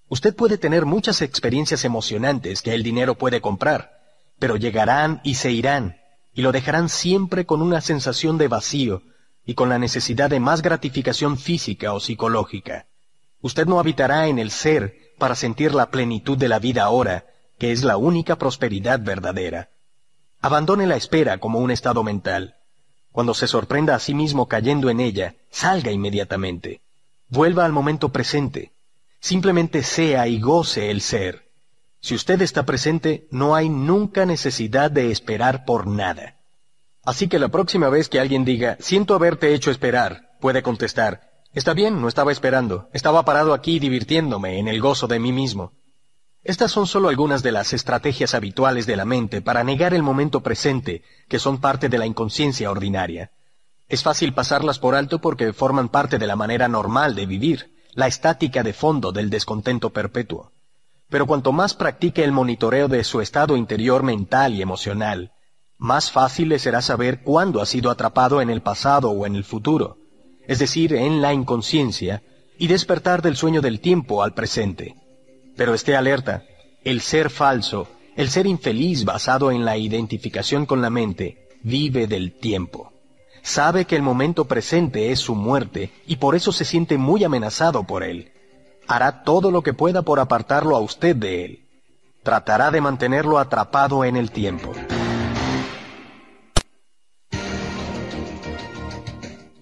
Usted 0.08 0.34
puede 0.34 0.56
tener 0.56 0.86
muchas 0.86 1.20
experiencias 1.22 1.84
emocionantes 1.84 2.62
que 2.62 2.72
el 2.72 2.84
dinero 2.84 3.16
puede 3.16 3.40
comprar, 3.40 3.90
pero 4.38 4.56
llegarán 4.56 5.20
y 5.24 5.34
se 5.34 5.50
irán, 5.50 5.96
y 6.32 6.42
lo 6.42 6.52
dejarán 6.52 6.88
siempre 6.88 7.46
con 7.46 7.62
una 7.62 7.80
sensación 7.80 8.38
de 8.38 8.46
vacío, 8.46 9.02
y 9.46 9.54
con 9.54 9.68
la 9.68 9.78
necesidad 9.78 10.28
de 10.28 10.40
más 10.40 10.60
gratificación 10.60 11.38
física 11.38 11.94
o 11.94 12.00
psicológica. 12.00 12.86
Usted 13.40 13.66
no 13.66 13.78
habitará 13.78 14.26
en 14.26 14.40
el 14.40 14.50
ser 14.50 15.14
para 15.18 15.36
sentir 15.36 15.72
la 15.72 15.90
plenitud 15.90 16.36
de 16.36 16.48
la 16.48 16.58
vida 16.58 16.82
ahora, 16.82 17.26
que 17.58 17.70
es 17.70 17.84
la 17.84 17.96
única 17.96 18.36
prosperidad 18.36 19.00
verdadera. 19.00 19.70
Abandone 20.40 20.86
la 20.86 20.96
espera 20.96 21.38
como 21.38 21.60
un 21.60 21.70
estado 21.70 22.02
mental. 22.02 22.56
Cuando 23.12 23.32
se 23.34 23.46
sorprenda 23.46 23.94
a 23.94 24.00
sí 24.00 24.14
mismo 24.14 24.46
cayendo 24.46 24.90
en 24.90 25.00
ella, 25.00 25.36
salga 25.50 25.90
inmediatamente. 25.90 26.82
Vuelva 27.28 27.64
al 27.64 27.72
momento 27.72 28.10
presente. 28.10 28.72
Simplemente 29.20 29.82
sea 29.82 30.28
y 30.28 30.40
goce 30.40 30.90
el 30.90 31.00
ser. 31.00 31.46
Si 32.00 32.14
usted 32.14 32.42
está 32.42 32.66
presente, 32.66 33.26
no 33.30 33.54
hay 33.54 33.68
nunca 33.68 34.26
necesidad 34.26 34.90
de 34.90 35.10
esperar 35.10 35.64
por 35.64 35.86
nada. 35.86 36.35
Así 37.06 37.28
que 37.28 37.38
la 37.38 37.48
próxima 37.48 37.88
vez 37.88 38.08
que 38.08 38.18
alguien 38.18 38.44
diga, 38.44 38.76
siento 38.80 39.14
haberte 39.14 39.54
hecho 39.54 39.70
esperar, 39.70 40.36
puede 40.40 40.64
contestar, 40.64 41.30
está 41.54 41.72
bien, 41.72 42.00
no 42.00 42.08
estaba 42.08 42.32
esperando, 42.32 42.88
estaba 42.92 43.24
parado 43.24 43.54
aquí 43.54 43.78
divirtiéndome 43.78 44.58
en 44.58 44.66
el 44.66 44.80
gozo 44.80 45.06
de 45.06 45.20
mí 45.20 45.30
mismo. 45.30 45.72
Estas 46.42 46.72
son 46.72 46.88
solo 46.88 47.08
algunas 47.08 47.44
de 47.44 47.52
las 47.52 47.72
estrategias 47.72 48.34
habituales 48.34 48.86
de 48.86 48.96
la 48.96 49.04
mente 49.04 49.40
para 49.40 49.62
negar 49.62 49.94
el 49.94 50.02
momento 50.02 50.42
presente, 50.42 51.04
que 51.28 51.38
son 51.38 51.60
parte 51.60 51.88
de 51.88 51.96
la 51.96 52.06
inconsciencia 52.06 52.72
ordinaria. 52.72 53.30
Es 53.88 54.02
fácil 54.02 54.34
pasarlas 54.34 54.80
por 54.80 54.96
alto 54.96 55.20
porque 55.20 55.52
forman 55.52 55.88
parte 55.88 56.18
de 56.18 56.26
la 56.26 56.34
manera 56.34 56.66
normal 56.66 57.14
de 57.14 57.26
vivir, 57.26 57.72
la 57.92 58.08
estática 58.08 58.64
de 58.64 58.72
fondo 58.72 59.12
del 59.12 59.30
descontento 59.30 59.90
perpetuo. 59.90 60.50
Pero 61.08 61.26
cuanto 61.26 61.52
más 61.52 61.74
practique 61.74 62.24
el 62.24 62.32
monitoreo 62.32 62.88
de 62.88 63.04
su 63.04 63.20
estado 63.20 63.56
interior 63.56 64.02
mental 64.02 64.54
y 64.54 64.62
emocional, 64.62 65.32
más 65.78 66.10
fácil 66.10 66.48
le 66.48 66.58
será 66.58 66.80
saber 66.82 67.22
cuándo 67.22 67.60
ha 67.60 67.66
sido 67.66 67.90
atrapado 67.90 68.40
en 68.40 68.50
el 68.50 68.62
pasado 68.62 69.10
o 69.10 69.26
en 69.26 69.36
el 69.36 69.44
futuro, 69.44 69.98
es 70.46 70.58
decir, 70.58 70.94
en 70.94 71.20
la 71.20 71.32
inconsciencia, 71.32 72.22
y 72.58 72.68
despertar 72.68 73.20
del 73.20 73.36
sueño 73.36 73.60
del 73.60 73.80
tiempo 73.80 74.22
al 74.22 74.32
presente. 74.32 74.96
Pero 75.56 75.74
esté 75.74 75.96
alerta, 75.96 76.44
el 76.84 77.00
ser 77.00 77.30
falso, 77.30 77.88
el 78.16 78.30
ser 78.30 78.46
infeliz 78.46 79.04
basado 79.04 79.50
en 79.50 79.64
la 79.64 79.76
identificación 79.76 80.64
con 80.64 80.80
la 80.80 80.88
mente, 80.88 81.48
vive 81.62 82.06
del 82.06 82.32
tiempo. 82.32 82.92
Sabe 83.42 83.84
que 83.84 83.96
el 83.96 84.02
momento 84.02 84.46
presente 84.46 85.12
es 85.12 85.20
su 85.20 85.34
muerte 85.34 85.92
y 86.06 86.16
por 86.16 86.34
eso 86.34 86.50
se 86.50 86.64
siente 86.64 86.96
muy 86.96 87.22
amenazado 87.24 87.84
por 87.84 88.02
él. 88.02 88.32
Hará 88.88 89.22
todo 89.22 89.50
lo 89.50 89.62
que 89.62 89.74
pueda 89.74 90.02
por 90.02 90.18
apartarlo 90.20 90.76
a 90.76 90.80
usted 90.80 91.14
de 91.14 91.44
él. 91.44 91.62
tratará 92.22 92.72
de 92.72 92.80
mantenerlo 92.80 93.38
atrapado 93.38 94.04
en 94.04 94.16
el 94.16 94.32
tiempo. 94.32 94.72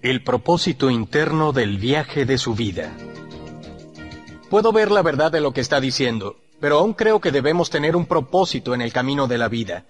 El 0.05 0.21
propósito 0.21 0.91
interno 0.91 1.51
del 1.51 1.79
viaje 1.79 2.27
de 2.27 2.37
su 2.37 2.53
vida. 2.53 2.95
Puedo 4.51 4.71
ver 4.71 4.91
la 4.91 5.01
verdad 5.01 5.31
de 5.31 5.41
lo 5.41 5.51
que 5.51 5.61
está 5.61 5.81
diciendo, 5.81 6.35
pero 6.59 6.77
aún 6.77 6.93
creo 6.93 7.19
que 7.19 7.31
debemos 7.31 7.71
tener 7.71 7.95
un 7.95 8.05
propósito 8.05 8.75
en 8.75 8.81
el 8.81 8.93
camino 8.93 9.25
de 9.25 9.39
la 9.39 9.47
vida. 9.47 9.83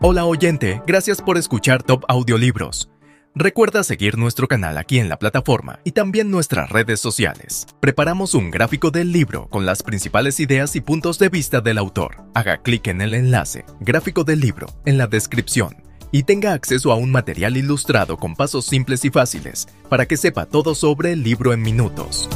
Hola 0.00 0.26
oyente, 0.26 0.80
gracias 0.86 1.20
por 1.20 1.38
escuchar 1.38 1.82
Top 1.82 2.04
Audiolibros. 2.06 2.88
Recuerda 3.34 3.82
seguir 3.82 4.16
nuestro 4.16 4.46
canal 4.46 4.78
aquí 4.78 5.00
en 5.00 5.08
la 5.08 5.18
plataforma 5.18 5.80
y 5.82 5.90
también 5.90 6.30
nuestras 6.30 6.70
redes 6.70 7.00
sociales. 7.00 7.66
Preparamos 7.80 8.34
un 8.34 8.52
gráfico 8.52 8.92
del 8.92 9.10
libro 9.10 9.48
con 9.48 9.66
las 9.66 9.82
principales 9.82 10.38
ideas 10.38 10.76
y 10.76 10.80
puntos 10.80 11.18
de 11.18 11.30
vista 11.30 11.60
del 11.60 11.78
autor. 11.78 12.18
Haga 12.32 12.58
clic 12.58 12.86
en 12.86 13.00
el 13.00 13.12
enlace, 13.12 13.64
gráfico 13.80 14.22
del 14.22 14.38
libro, 14.38 14.68
en 14.84 14.98
la 14.98 15.08
descripción 15.08 15.74
y 16.14 16.22
tenga 16.22 16.52
acceso 16.52 16.92
a 16.92 16.94
un 16.94 17.10
material 17.10 17.56
ilustrado 17.56 18.16
con 18.18 18.36
pasos 18.36 18.66
simples 18.66 19.04
y 19.04 19.10
fáciles 19.10 19.66
para 19.88 20.06
que 20.06 20.16
sepa 20.16 20.46
todo 20.46 20.76
sobre 20.76 21.10
el 21.10 21.24
libro 21.24 21.52
en 21.52 21.60
minutos. 21.60 22.28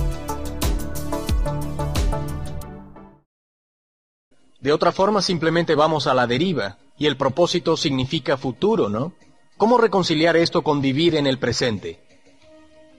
De 4.60 4.72
otra 4.72 4.90
forma 4.90 5.22
simplemente 5.22 5.76
vamos 5.76 6.08
a 6.08 6.14
la 6.14 6.26
deriva, 6.26 6.78
y 6.98 7.06
el 7.06 7.16
propósito 7.16 7.76
significa 7.76 8.36
futuro, 8.36 8.88
¿no? 8.88 9.12
¿Cómo 9.56 9.78
reconciliar 9.78 10.36
esto 10.36 10.62
con 10.62 10.80
vivir 10.80 11.14
en 11.14 11.28
el 11.28 11.38
presente? 11.38 12.00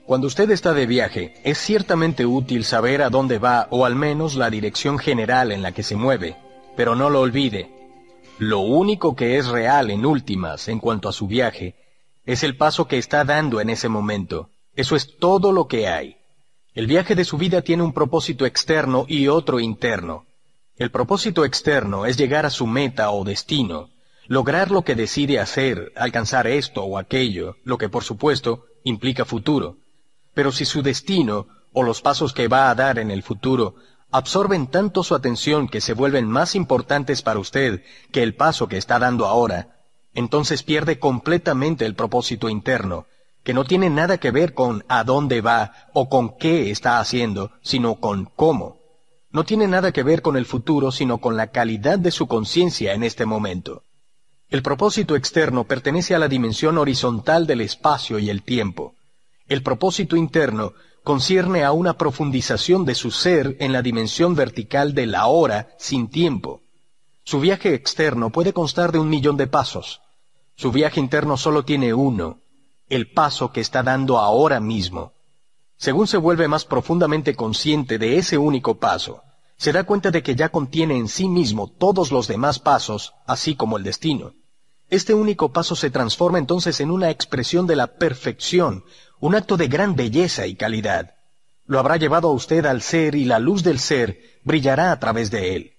Cuando 0.06 0.28
usted 0.28 0.50
está 0.50 0.72
de 0.72 0.86
viaje, 0.86 1.34
es 1.44 1.58
ciertamente 1.58 2.24
útil 2.24 2.64
saber 2.64 3.02
a 3.02 3.10
dónde 3.10 3.38
va 3.38 3.68
o 3.68 3.84
al 3.84 3.96
menos 3.96 4.34
la 4.34 4.48
dirección 4.48 4.98
general 4.98 5.52
en 5.52 5.60
la 5.60 5.72
que 5.72 5.82
se 5.82 5.96
mueve, 5.96 6.38
pero 6.74 6.96
no 6.96 7.10
lo 7.10 7.20
olvide. 7.20 7.79
Lo 8.40 8.60
único 8.60 9.14
que 9.14 9.36
es 9.36 9.48
real 9.48 9.90
en 9.90 10.06
últimas 10.06 10.68
en 10.68 10.78
cuanto 10.78 11.10
a 11.10 11.12
su 11.12 11.26
viaje 11.26 11.74
es 12.24 12.42
el 12.42 12.56
paso 12.56 12.88
que 12.88 12.96
está 12.96 13.22
dando 13.22 13.60
en 13.60 13.68
ese 13.68 13.90
momento. 13.90 14.48
Eso 14.74 14.96
es 14.96 15.18
todo 15.18 15.52
lo 15.52 15.68
que 15.68 15.88
hay. 15.88 16.16
El 16.72 16.86
viaje 16.86 17.14
de 17.14 17.26
su 17.26 17.36
vida 17.36 17.60
tiene 17.60 17.82
un 17.82 17.92
propósito 17.92 18.46
externo 18.46 19.04
y 19.06 19.28
otro 19.28 19.60
interno. 19.60 20.24
El 20.76 20.90
propósito 20.90 21.44
externo 21.44 22.06
es 22.06 22.16
llegar 22.16 22.46
a 22.46 22.50
su 22.50 22.66
meta 22.66 23.10
o 23.10 23.24
destino, 23.24 23.90
lograr 24.26 24.70
lo 24.70 24.84
que 24.84 24.94
decide 24.94 25.38
hacer, 25.38 25.92
alcanzar 25.94 26.46
esto 26.46 26.82
o 26.82 26.96
aquello, 26.96 27.56
lo 27.62 27.76
que 27.76 27.90
por 27.90 28.04
supuesto 28.04 28.64
implica 28.84 29.26
futuro. 29.26 29.76
Pero 30.32 30.50
si 30.50 30.64
su 30.64 30.80
destino 30.80 31.46
o 31.74 31.82
los 31.82 32.00
pasos 32.00 32.32
que 32.32 32.48
va 32.48 32.70
a 32.70 32.74
dar 32.74 32.98
en 32.98 33.10
el 33.10 33.22
futuro 33.22 33.74
absorben 34.10 34.66
tanto 34.66 35.02
su 35.02 35.14
atención 35.14 35.68
que 35.68 35.80
se 35.80 35.94
vuelven 35.94 36.28
más 36.28 36.54
importantes 36.54 37.22
para 37.22 37.38
usted 37.38 37.82
que 38.12 38.22
el 38.22 38.34
paso 38.34 38.68
que 38.68 38.76
está 38.76 38.98
dando 38.98 39.26
ahora, 39.26 39.76
entonces 40.14 40.62
pierde 40.62 40.98
completamente 40.98 41.86
el 41.86 41.94
propósito 41.94 42.48
interno, 42.48 43.06
que 43.42 43.54
no 43.54 43.64
tiene 43.64 43.90
nada 43.90 44.18
que 44.18 44.30
ver 44.30 44.54
con 44.54 44.84
a 44.88 45.04
dónde 45.04 45.40
va 45.40 45.72
o 45.94 46.08
con 46.08 46.36
qué 46.36 46.70
está 46.70 46.98
haciendo, 46.98 47.52
sino 47.62 47.96
con 47.96 48.24
cómo 48.24 48.80
no 49.32 49.44
tiene 49.44 49.68
nada 49.68 49.92
que 49.92 50.02
ver 50.02 50.22
con 50.22 50.36
el 50.36 50.44
futuro, 50.44 50.90
sino 50.90 51.18
con 51.18 51.36
la 51.36 51.48
calidad 51.48 51.98
de 51.98 52.10
su 52.10 52.26
conciencia 52.26 52.94
en 52.94 53.04
este 53.04 53.26
momento. 53.26 53.84
El 54.48 54.62
propósito 54.62 55.14
externo 55.14 55.64
pertenece 55.64 56.16
a 56.16 56.18
la 56.18 56.26
dimensión 56.26 56.78
horizontal 56.78 57.46
del 57.46 57.60
espacio 57.60 58.18
y 58.18 58.28
el 58.28 58.42
tiempo. 58.42 58.94
El 59.46 59.62
propósito 59.62 60.16
interno 60.16 60.72
concierne 61.02 61.64
a 61.64 61.72
una 61.72 61.96
profundización 61.96 62.84
de 62.84 62.94
su 62.94 63.10
ser 63.10 63.56
en 63.60 63.72
la 63.72 63.82
dimensión 63.82 64.34
vertical 64.34 64.94
de 64.94 65.06
la 65.06 65.26
hora 65.26 65.68
sin 65.78 66.08
tiempo. 66.08 66.62
Su 67.24 67.40
viaje 67.40 67.74
externo 67.74 68.30
puede 68.30 68.52
constar 68.52 68.92
de 68.92 68.98
un 68.98 69.08
millón 69.08 69.36
de 69.36 69.46
pasos. 69.46 70.00
Su 70.56 70.72
viaje 70.72 71.00
interno 71.00 71.36
solo 71.36 71.64
tiene 71.64 71.94
uno, 71.94 72.40
el 72.88 73.10
paso 73.10 73.52
que 73.52 73.60
está 73.60 73.82
dando 73.82 74.18
ahora 74.18 74.60
mismo. 74.60 75.12
Según 75.76 76.06
se 76.06 76.18
vuelve 76.18 76.48
más 76.48 76.64
profundamente 76.64 77.34
consciente 77.34 77.98
de 77.98 78.18
ese 78.18 78.36
único 78.36 78.78
paso, 78.78 79.22
se 79.56 79.72
da 79.72 79.84
cuenta 79.84 80.10
de 80.10 80.22
que 80.22 80.34
ya 80.34 80.50
contiene 80.50 80.96
en 80.96 81.08
sí 81.08 81.28
mismo 81.28 81.68
todos 81.68 82.12
los 82.12 82.26
demás 82.26 82.58
pasos, 82.58 83.14
así 83.26 83.54
como 83.54 83.78
el 83.78 83.84
destino. 83.84 84.32
Este 84.90 85.14
único 85.14 85.52
paso 85.52 85.76
se 85.76 85.90
transforma 85.90 86.38
entonces 86.38 86.80
en 86.80 86.90
una 86.90 87.10
expresión 87.10 87.66
de 87.66 87.76
la 87.76 87.86
perfección, 87.86 88.84
un 89.20 89.34
acto 89.34 89.58
de 89.58 89.68
gran 89.68 89.94
belleza 89.94 90.46
y 90.46 90.54
calidad. 90.54 91.14
Lo 91.66 91.78
habrá 91.78 91.98
llevado 91.98 92.28
a 92.28 92.32
usted 92.32 92.64
al 92.64 92.80
ser 92.80 93.14
y 93.14 93.26
la 93.26 93.38
luz 93.38 93.62
del 93.62 93.78
ser 93.78 94.18
brillará 94.44 94.92
a 94.92 94.98
través 94.98 95.30
de 95.30 95.54
él. 95.54 95.72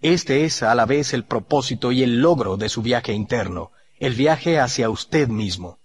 Este 0.00 0.44
es 0.44 0.62
a 0.62 0.74
la 0.74 0.86
vez 0.86 1.12
el 1.12 1.24
propósito 1.24 1.90
y 1.90 2.02
el 2.02 2.20
logro 2.20 2.56
de 2.56 2.68
su 2.68 2.82
viaje 2.82 3.12
interno, 3.12 3.72
el 3.98 4.14
viaje 4.14 4.60
hacia 4.60 4.90
usted 4.90 5.28
mismo. 5.28 5.78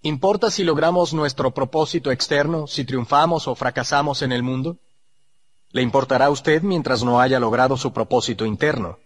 ¿Importa 0.00 0.50
si 0.50 0.64
logramos 0.64 1.12
nuestro 1.12 1.52
propósito 1.52 2.10
externo, 2.10 2.66
si 2.66 2.84
triunfamos 2.84 3.46
o 3.46 3.54
fracasamos 3.54 4.22
en 4.22 4.32
el 4.32 4.42
mundo? 4.42 4.78
Le 5.70 5.82
importará 5.82 6.26
a 6.26 6.30
usted 6.30 6.62
mientras 6.62 7.02
no 7.02 7.20
haya 7.20 7.38
logrado 7.38 7.76
su 7.76 7.92
propósito 7.92 8.46
interno. 8.46 8.98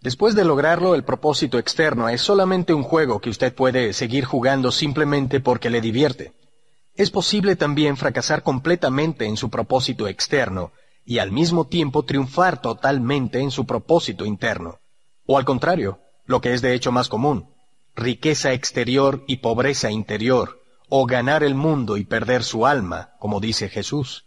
Después 0.00 0.34
de 0.34 0.44
lograrlo, 0.44 0.94
el 0.94 1.04
propósito 1.04 1.58
externo 1.58 2.08
es 2.08 2.20
solamente 2.20 2.74
un 2.74 2.82
juego 2.82 3.20
que 3.20 3.30
usted 3.30 3.54
puede 3.54 3.92
seguir 3.92 4.24
jugando 4.24 4.70
simplemente 4.72 5.40
porque 5.40 5.70
le 5.70 5.80
divierte. 5.80 6.32
Es 6.94 7.10
posible 7.10 7.56
también 7.56 7.96
fracasar 7.96 8.42
completamente 8.42 9.24
en 9.26 9.36
su 9.36 9.48
propósito 9.48 10.08
externo 10.08 10.72
y 11.04 11.18
al 11.18 11.32
mismo 11.32 11.66
tiempo 11.66 12.04
triunfar 12.04 12.60
totalmente 12.60 13.40
en 13.40 13.50
su 13.50 13.66
propósito 13.66 14.26
interno. 14.26 14.78
O 15.26 15.38
al 15.38 15.44
contrario, 15.44 16.00
lo 16.26 16.40
que 16.40 16.52
es 16.52 16.60
de 16.60 16.74
hecho 16.74 16.92
más 16.92 17.08
común, 17.08 17.48
riqueza 17.94 18.52
exterior 18.52 19.24
y 19.26 19.38
pobreza 19.38 19.90
interior, 19.90 20.60
o 20.88 21.06
ganar 21.06 21.42
el 21.42 21.54
mundo 21.54 21.96
y 21.96 22.04
perder 22.04 22.44
su 22.44 22.66
alma, 22.66 23.14
como 23.18 23.40
dice 23.40 23.70
Jesús. 23.70 24.26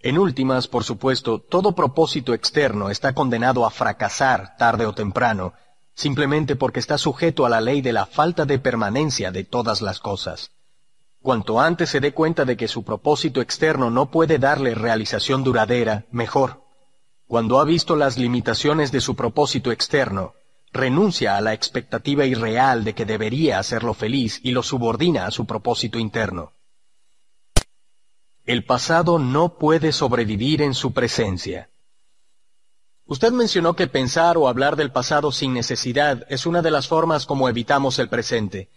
En 0.00 0.18
últimas, 0.18 0.68
por 0.68 0.84
supuesto, 0.84 1.38
todo 1.38 1.74
propósito 1.74 2.34
externo 2.34 2.90
está 2.90 3.14
condenado 3.14 3.64
a 3.64 3.70
fracasar 3.70 4.56
tarde 4.58 4.84
o 4.84 4.92
temprano, 4.92 5.54
simplemente 5.94 6.56
porque 6.56 6.80
está 6.80 6.98
sujeto 6.98 7.46
a 7.46 7.48
la 7.48 7.60
ley 7.60 7.80
de 7.80 7.92
la 7.92 8.04
falta 8.04 8.44
de 8.44 8.58
permanencia 8.58 9.30
de 9.30 9.44
todas 9.44 9.80
las 9.80 10.00
cosas. 10.00 10.50
Cuanto 11.22 11.60
antes 11.60 11.88
se 11.88 12.00
dé 12.00 12.12
cuenta 12.12 12.44
de 12.44 12.56
que 12.56 12.66
su 12.66 12.82
propósito 12.82 13.40
externo 13.40 13.90
no 13.90 14.10
puede 14.10 14.38
darle 14.38 14.74
realización 14.74 15.44
duradera, 15.44 16.04
mejor. 16.10 16.62
Cuando 17.28 17.60
ha 17.60 17.64
visto 17.64 17.94
las 17.94 18.18
limitaciones 18.18 18.90
de 18.90 19.00
su 19.00 19.14
propósito 19.14 19.70
externo, 19.70 20.34
renuncia 20.72 21.36
a 21.36 21.40
la 21.40 21.52
expectativa 21.52 22.24
irreal 22.24 22.82
de 22.82 22.94
que 22.94 23.04
debería 23.04 23.60
hacerlo 23.60 23.94
feliz 23.94 24.40
y 24.42 24.50
lo 24.50 24.64
subordina 24.64 25.26
a 25.26 25.30
su 25.30 25.46
propósito 25.46 25.98
interno. 25.98 26.52
El 28.44 28.64
pasado 28.64 29.20
no 29.20 29.56
puede 29.58 29.92
sobrevivir 29.92 30.60
en 30.60 30.74
su 30.74 30.92
presencia. 30.92 31.70
Usted 33.06 33.30
mencionó 33.30 33.76
que 33.76 33.86
pensar 33.86 34.36
o 34.36 34.48
hablar 34.48 34.74
del 34.74 34.90
pasado 34.90 35.30
sin 35.30 35.52
necesidad 35.54 36.26
es 36.28 36.46
una 36.46 36.62
de 36.62 36.72
las 36.72 36.88
formas 36.88 37.26
como 37.26 37.48
evitamos 37.48 38.00
el 38.00 38.08
presente. 38.08 38.68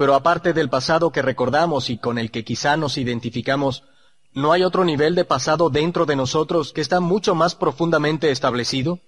Pero 0.00 0.14
aparte 0.14 0.54
del 0.54 0.70
pasado 0.70 1.12
que 1.12 1.20
recordamos 1.20 1.90
y 1.90 1.98
con 1.98 2.16
el 2.16 2.30
que 2.30 2.42
quizá 2.42 2.74
nos 2.78 2.96
identificamos, 2.96 3.84
¿no 4.32 4.52
hay 4.52 4.62
otro 4.62 4.82
nivel 4.82 5.14
de 5.14 5.26
pasado 5.26 5.68
dentro 5.68 6.06
de 6.06 6.16
nosotros 6.16 6.72
que 6.72 6.80
está 6.80 7.00
mucho 7.00 7.34
más 7.34 7.54
profundamente 7.54 8.30
establecido? 8.30 9.00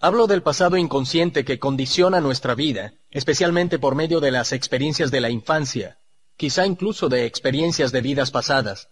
Hablo 0.00 0.26
del 0.26 0.42
pasado 0.42 0.76
inconsciente 0.76 1.46
que 1.46 1.58
condiciona 1.58 2.20
nuestra 2.20 2.54
vida, 2.54 2.92
especialmente 3.10 3.78
por 3.78 3.94
medio 3.94 4.20
de 4.20 4.32
las 4.32 4.52
experiencias 4.52 5.10
de 5.10 5.22
la 5.22 5.30
infancia, 5.30 5.96
quizá 6.36 6.66
incluso 6.66 7.08
de 7.08 7.24
experiencias 7.24 7.90
de 7.90 8.02
vidas 8.02 8.30
pasadas. 8.30 8.88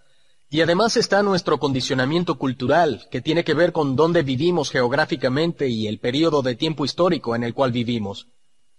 Y 0.48 0.62
además 0.62 0.97
está 0.97 1.22
nuestro 1.22 1.58
condicionamiento 1.58 2.39
cultural, 2.39 3.06
que 3.10 3.20
tiene 3.20 3.44
que 3.44 3.52
ver 3.52 3.72
con 3.72 3.94
dónde 3.94 4.22
vivimos 4.22 4.70
geográficamente 4.70 5.68
y 5.68 5.86
el 5.86 5.98
periodo 5.98 6.40
de 6.40 6.56
tiempo 6.56 6.86
histórico 6.86 7.36
en 7.36 7.44
el 7.44 7.52
cual 7.52 7.72
vivimos. 7.72 8.26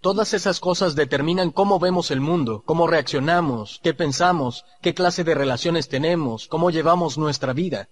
Todas 0.04 0.34
esas 0.34 0.60
cosas 0.60 0.96
determinan 0.96 1.50
cómo 1.50 1.80
vemos 1.80 2.12
el 2.12 2.20
mundo, 2.20 2.62
cómo 2.66 2.88
reaccionamos, 2.88 3.80
qué 3.82 3.94
pensamos, 3.94 4.66
qué 4.82 4.94
clase 4.94 5.24
de 5.24 5.34
relaciones 5.34 5.88
tenemos, 5.88 6.50
cómo 6.50 6.72
llevamos 6.72 7.18
nuestra 7.18 7.54
vida. 7.54 7.88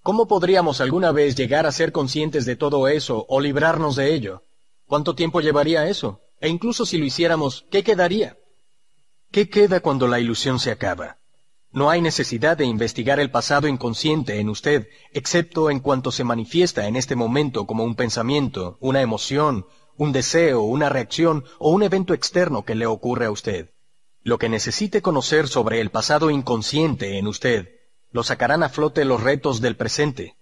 ¿Cómo 0.00 0.28
podríamos 0.28 0.80
alguna 0.80 1.10
vez 1.10 1.34
llegar 1.34 1.66
a 1.66 1.72
ser 1.72 1.90
conscientes 1.90 2.46
de 2.46 2.54
todo 2.54 2.86
eso 2.86 3.26
o 3.28 3.40
librarnos 3.40 3.96
de 3.96 4.14
ello? 4.14 4.44
¿Cuánto 4.86 5.16
tiempo 5.16 5.40
llevaría 5.40 5.88
eso? 5.88 6.20
E 6.40 6.48
incluso 6.48 6.86
si 6.86 6.98
lo 6.98 7.04
hiciéramos, 7.04 7.66
¿qué 7.68 7.82
quedaría? 7.82 8.36
¿Qué 9.32 9.50
queda 9.50 9.80
cuando 9.80 10.06
la 10.06 10.20
ilusión 10.20 10.60
se 10.60 10.70
acaba? 10.70 11.18
No 11.72 11.90
hay 11.90 12.00
necesidad 12.00 12.56
de 12.56 12.64
investigar 12.64 13.18
el 13.18 13.32
pasado 13.32 13.66
inconsciente 13.66 14.38
en 14.38 14.50
usted, 14.50 14.86
excepto 15.12 15.68
en 15.68 15.80
cuanto 15.80 16.12
se 16.12 16.22
manifiesta 16.22 16.86
en 16.86 16.94
este 16.94 17.16
momento 17.16 17.66
como 17.66 17.82
un 17.82 17.96
pensamiento, 17.96 18.78
una 18.78 19.02
emoción, 19.02 19.66
un 19.96 20.12
deseo, 20.12 20.62
una 20.62 20.88
reacción 20.88 21.44
o 21.58 21.70
un 21.70 21.82
evento 21.82 22.14
externo 22.14 22.64
que 22.64 22.74
le 22.74 22.86
ocurre 22.86 23.26
a 23.26 23.30
usted. 23.30 23.70
Lo 24.22 24.38
que 24.38 24.48
necesite 24.48 25.02
conocer 25.02 25.48
sobre 25.48 25.80
el 25.80 25.90
pasado 25.90 26.30
inconsciente 26.30 27.18
en 27.18 27.26
usted 27.26 27.68
lo 28.10 28.22
sacarán 28.22 28.62
a 28.62 28.68
flote 28.68 29.04
los 29.04 29.22
retos 29.22 29.60
del 29.60 29.76
presente. 29.76 30.36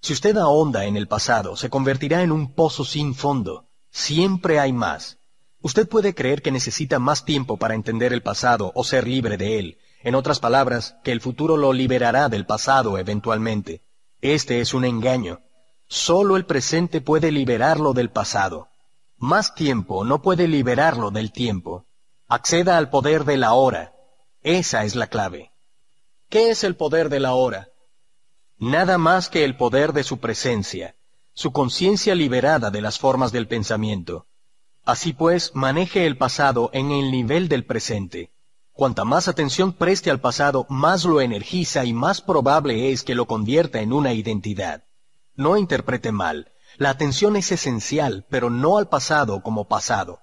Si 0.00 0.12
usted 0.12 0.36
ahonda 0.36 0.86
en 0.86 0.96
el 0.96 1.06
pasado, 1.06 1.56
se 1.56 1.70
convertirá 1.70 2.22
en 2.22 2.32
un 2.32 2.54
pozo 2.54 2.84
sin 2.84 3.14
fondo. 3.14 3.68
Siempre 3.90 4.58
hay 4.58 4.72
más. 4.72 5.18
Usted 5.60 5.88
puede 5.88 6.14
creer 6.14 6.42
que 6.42 6.50
necesita 6.50 6.98
más 6.98 7.24
tiempo 7.24 7.58
para 7.58 7.74
entender 7.74 8.12
el 8.12 8.22
pasado 8.22 8.72
o 8.74 8.82
ser 8.82 9.06
libre 9.06 9.36
de 9.36 9.58
él. 9.58 9.78
En 10.02 10.14
otras 10.14 10.40
palabras, 10.40 10.96
que 11.04 11.12
el 11.12 11.20
futuro 11.20 11.56
lo 11.58 11.72
liberará 11.72 12.28
del 12.28 12.46
pasado 12.46 12.98
eventualmente. 12.98 13.82
Este 14.22 14.60
es 14.60 14.72
un 14.72 14.84
engaño. 14.84 15.40
Solo 15.86 16.36
el 16.36 16.46
presente 16.46 17.00
puede 17.00 17.30
liberarlo 17.30 17.92
del 17.92 18.10
pasado. 18.10 18.69
Más 19.22 19.54
tiempo 19.54 20.02
no 20.02 20.22
puede 20.22 20.48
liberarlo 20.48 21.10
del 21.10 21.30
tiempo. 21.30 21.84
Acceda 22.26 22.78
al 22.78 22.88
poder 22.88 23.26
de 23.26 23.36
la 23.36 23.52
hora. 23.52 23.92
Esa 24.42 24.84
es 24.84 24.94
la 24.94 25.08
clave. 25.08 25.50
¿Qué 26.30 26.48
es 26.48 26.64
el 26.64 26.74
poder 26.74 27.10
de 27.10 27.20
la 27.20 27.34
hora? 27.34 27.68
Nada 28.56 28.96
más 28.96 29.28
que 29.28 29.44
el 29.44 29.58
poder 29.58 29.92
de 29.92 30.04
su 30.04 30.20
presencia, 30.20 30.96
su 31.34 31.52
conciencia 31.52 32.14
liberada 32.14 32.70
de 32.70 32.80
las 32.80 32.98
formas 32.98 33.30
del 33.30 33.46
pensamiento. 33.46 34.26
Así 34.86 35.12
pues, 35.12 35.54
maneje 35.54 36.06
el 36.06 36.16
pasado 36.16 36.70
en 36.72 36.90
el 36.90 37.10
nivel 37.10 37.50
del 37.50 37.66
presente. 37.66 38.30
Cuanta 38.72 39.04
más 39.04 39.28
atención 39.28 39.74
preste 39.74 40.10
al 40.10 40.20
pasado, 40.20 40.64
más 40.70 41.04
lo 41.04 41.20
energiza 41.20 41.84
y 41.84 41.92
más 41.92 42.22
probable 42.22 42.90
es 42.90 43.02
que 43.02 43.14
lo 43.14 43.26
convierta 43.26 43.82
en 43.82 43.92
una 43.92 44.14
identidad. 44.14 44.84
No 45.34 45.58
interprete 45.58 46.10
mal. 46.10 46.50
La 46.80 46.88
atención 46.88 47.36
es 47.36 47.52
esencial, 47.52 48.24
pero 48.30 48.48
no 48.48 48.78
al 48.78 48.88
pasado 48.88 49.42
como 49.42 49.68
pasado. 49.68 50.20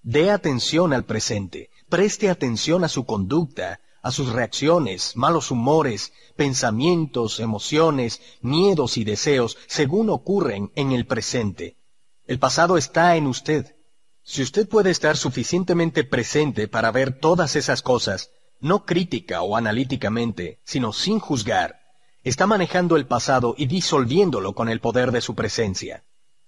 Dé 0.00 0.30
atención 0.30 0.94
al 0.94 1.04
presente. 1.04 1.68
Preste 1.90 2.30
atención 2.30 2.82
a 2.82 2.88
su 2.88 3.04
conducta, 3.04 3.80
a 4.00 4.10
sus 4.10 4.32
reacciones, 4.32 5.16
malos 5.16 5.50
humores, 5.50 6.14
pensamientos, 6.34 7.40
emociones, 7.40 8.22
miedos 8.40 8.96
y 8.96 9.04
deseos, 9.04 9.58
según 9.66 10.08
ocurren 10.08 10.72
en 10.76 10.92
el 10.92 11.06
presente. 11.06 11.76
El 12.24 12.38
pasado 12.38 12.78
está 12.78 13.16
en 13.16 13.26
usted. 13.26 13.76
Si 14.22 14.40
usted 14.40 14.66
puede 14.66 14.88
estar 14.88 15.18
suficientemente 15.18 16.04
presente 16.04 16.68
para 16.68 16.90
ver 16.90 17.18
todas 17.18 17.54
esas 17.54 17.82
cosas, 17.82 18.30
no 18.60 18.86
crítica 18.86 19.42
o 19.42 19.56
analíticamente, 19.56 20.62
sino 20.64 20.94
sin 20.94 21.18
juzgar, 21.18 21.77
está 22.22 22.46
manejando 22.46 22.96
el 22.96 23.06
pasado 23.06 23.54
y 23.56 23.66
disolviéndolo 23.66 24.54
con 24.54 24.68
el 24.68 24.80
poder 24.80 25.12
de 25.12 25.20
su 25.20 25.34
presencia. 25.34 26.04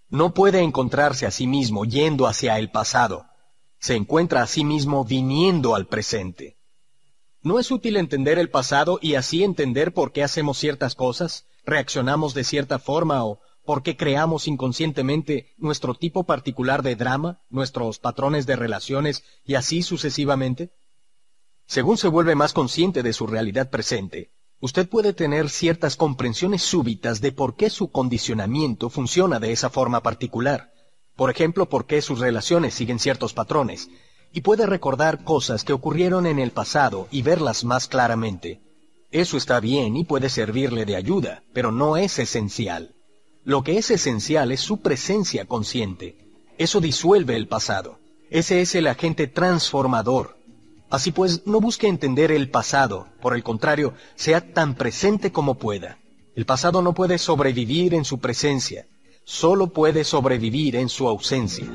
No 0.08 0.34
puede 0.34 0.60
encontrarse 0.60 1.26
a 1.26 1.30
sí 1.30 1.46
mismo 1.46 1.84
yendo 1.84 2.26
hacia 2.26 2.58
el 2.58 2.70
pasado. 2.70 3.26
Se 3.78 3.94
encuentra 3.94 4.42
a 4.42 4.46
sí 4.46 4.64
mismo 4.64 5.04
viniendo 5.04 5.74
al 5.74 5.86
presente. 5.86 6.58
¿No 7.42 7.58
es 7.58 7.70
útil 7.70 7.96
entender 7.96 8.38
el 8.38 8.50
pasado 8.50 8.98
y 9.00 9.14
así 9.14 9.44
entender 9.44 9.94
por 9.94 10.12
qué 10.12 10.22
hacemos 10.22 10.58
ciertas 10.58 10.94
cosas, 10.94 11.46
reaccionamos 11.64 12.34
de 12.34 12.44
cierta 12.44 12.78
forma 12.78 13.24
o 13.24 13.40
por 13.64 13.82
qué 13.82 13.96
creamos 13.96 14.48
inconscientemente 14.48 15.54
nuestro 15.56 15.94
tipo 15.94 16.24
particular 16.24 16.82
de 16.82 16.96
drama, 16.96 17.40
nuestros 17.48 17.98
patrones 17.98 18.44
de 18.46 18.56
relaciones 18.56 19.24
y 19.44 19.54
así 19.54 19.82
sucesivamente? 19.82 20.72
Según 21.66 21.96
se 21.96 22.08
vuelve 22.08 22.34
más 22.34 22.52
consciente 22.52 23.02
de 23.02 23.12
su 23.12 23.26
realidad 23.28 23.70
presente, 23.70 24.32
usted 24.60 24.88
puede 24.88 25.12
tener 25.12 25.48
ciertas 25.48 25.96
comprensiones 25.96 26.62
súbitas 26.62 27.20
de 27.20 27.32
por 27.32 27.56
qué 27.56 27.70
su 27.70 27.90
condicionamiento 27.90 28.90
funciona 28.90 29.40
de 29.40 29.52
esa 29.52 29.70
forma 29.70 30.02
particular. 30.02 30.70
Por 31.16 31.30
ejemplo, 31.30 31.68
por 31.68 31.86
qué 31.86 32.02
sus 32.02 32.18
relaciones 32.18 32.74
siguen 32.74 32.98
ciertos 32.98 33.32
patrones, 33.32 33.88
y 34.32 34.42
puede 34.42 34.66
recordar 34.66 35.24
cosas 35.24 35.64
que 35.64 35.72
ocurrieron 35.72 36.26
en 36.26 36.38
el 36.38 36.50
pasado 36.50 37.08
y 37.10 37.22
verlas 37.22 37.64
más 37.64 37.88
claramente. 37.88 38.60
Eso 39.10 39.36
está 39.36 39.58
bien 39.58 39.96
y 39.96 40.04
puede 40.04 40.28
servirle 40.28 40.84
de 40.84 40.96
ayuda, 40.96 41.42
pero 41.52 41.72
no 41.72 41.96
es 41.96 42.18
esencial. 42.18 42.94
Lo 43.42 43.64
que 43.64 43.78
es 43.78 43.90
esencial 43.90 44.52
es 44.52 44.60
su 44.60 44.82
presencia 44.82 45.46
consciente. 45.46 46.16
Eso 46.58 46.80
disuelve 46.80 47.34
el 47.34 47.48
pasado. 47.48 47.98
Ese 48.30 48.60
es 48.60 48.74
el 48.74 48.86
agente 48.86 49.26
transformador. 49.26 50.36
Así 50.90 51.12
pues, 51.12 51.46
no 51.46 51.60
busque 51.60 51.86
entender 51.86 52.32
el 52.32 52.50
pasado, 52.50 53.06
por 53.20 53.34
el 53.34 53.44
contrario, 53.44 53.94
sea 54.16 54.52
tan 54.52 54.74
presente 54.74 55.30
como 55.30 55.54
pueda. 55.54 55.98
El 56.34 56.46
pasado 56.46 56.82
no 56.82 56.94
puede 56.94 57.18
sobrevivir 57.18 57.94
en 57.94 58.04
su 58.04 58.18
presencia, 58.18 58.88
solo 59.24 59.68
puede 59.68 60.02
sobrevivir 60.02 60.74
en 60.74 60.88
su 60.88 61.06
ausencia. 61.06 61.66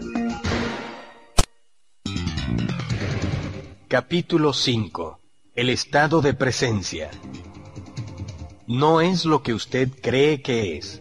Capítulo 3.87 4.51
5. 4.51 5.19
El 5.55 5.69
estado 5.69 6.21
de 6.21 6.33
presencia. 6.33 7.09
No 8.67 8.99
es 8.99 9.23
lo 9.23 9.43
que 9.43 9.53
usted 9.53 9.89
cree 10.01 10.41
que 10.41 10.77
es. 10.77 10.99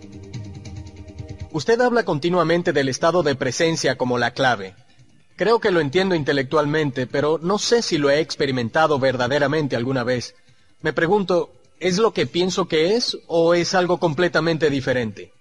Usted 1.50 1.80
habla 1.80 2.04
continuamente 2.04 2.72
del 2.72 2.88
estado 2.88 3.24
de 3.24 3.34
presencia 3.34 3.96
como 3.96 4.18
la 4.18 4.32
clave. 4.32 4.76
Creo 5.36 5.58
que 5.58 5.70
lo 5.70 5.80
entiendo 5.80 6.14
intelectualmente, 6.14 7.06
pero 7.06 7.38
no 7.42 7.58
sé 7.58 7.82
si 7.82 7.98
lo 7.98 8.10
he 8.10 8.20
experimentado 8.20 8.98
verdaderamente 8.98 9.74
alguna 9.74 10.04
vez. 10.04 10.34
Me 10.80 10.92
pregunto, 10.92 11.52
¿es 11.80 11.98
lo 11.98 12.12
que 12.12 12.26
pienso 12.26 12.68
que 12.68 12.94
es 12.94 13.18
o 13.26 13.54
es 13.54 13.74
algo 13.74 13.98
completamente 13.98 14.70
diferente? 14.70 15.32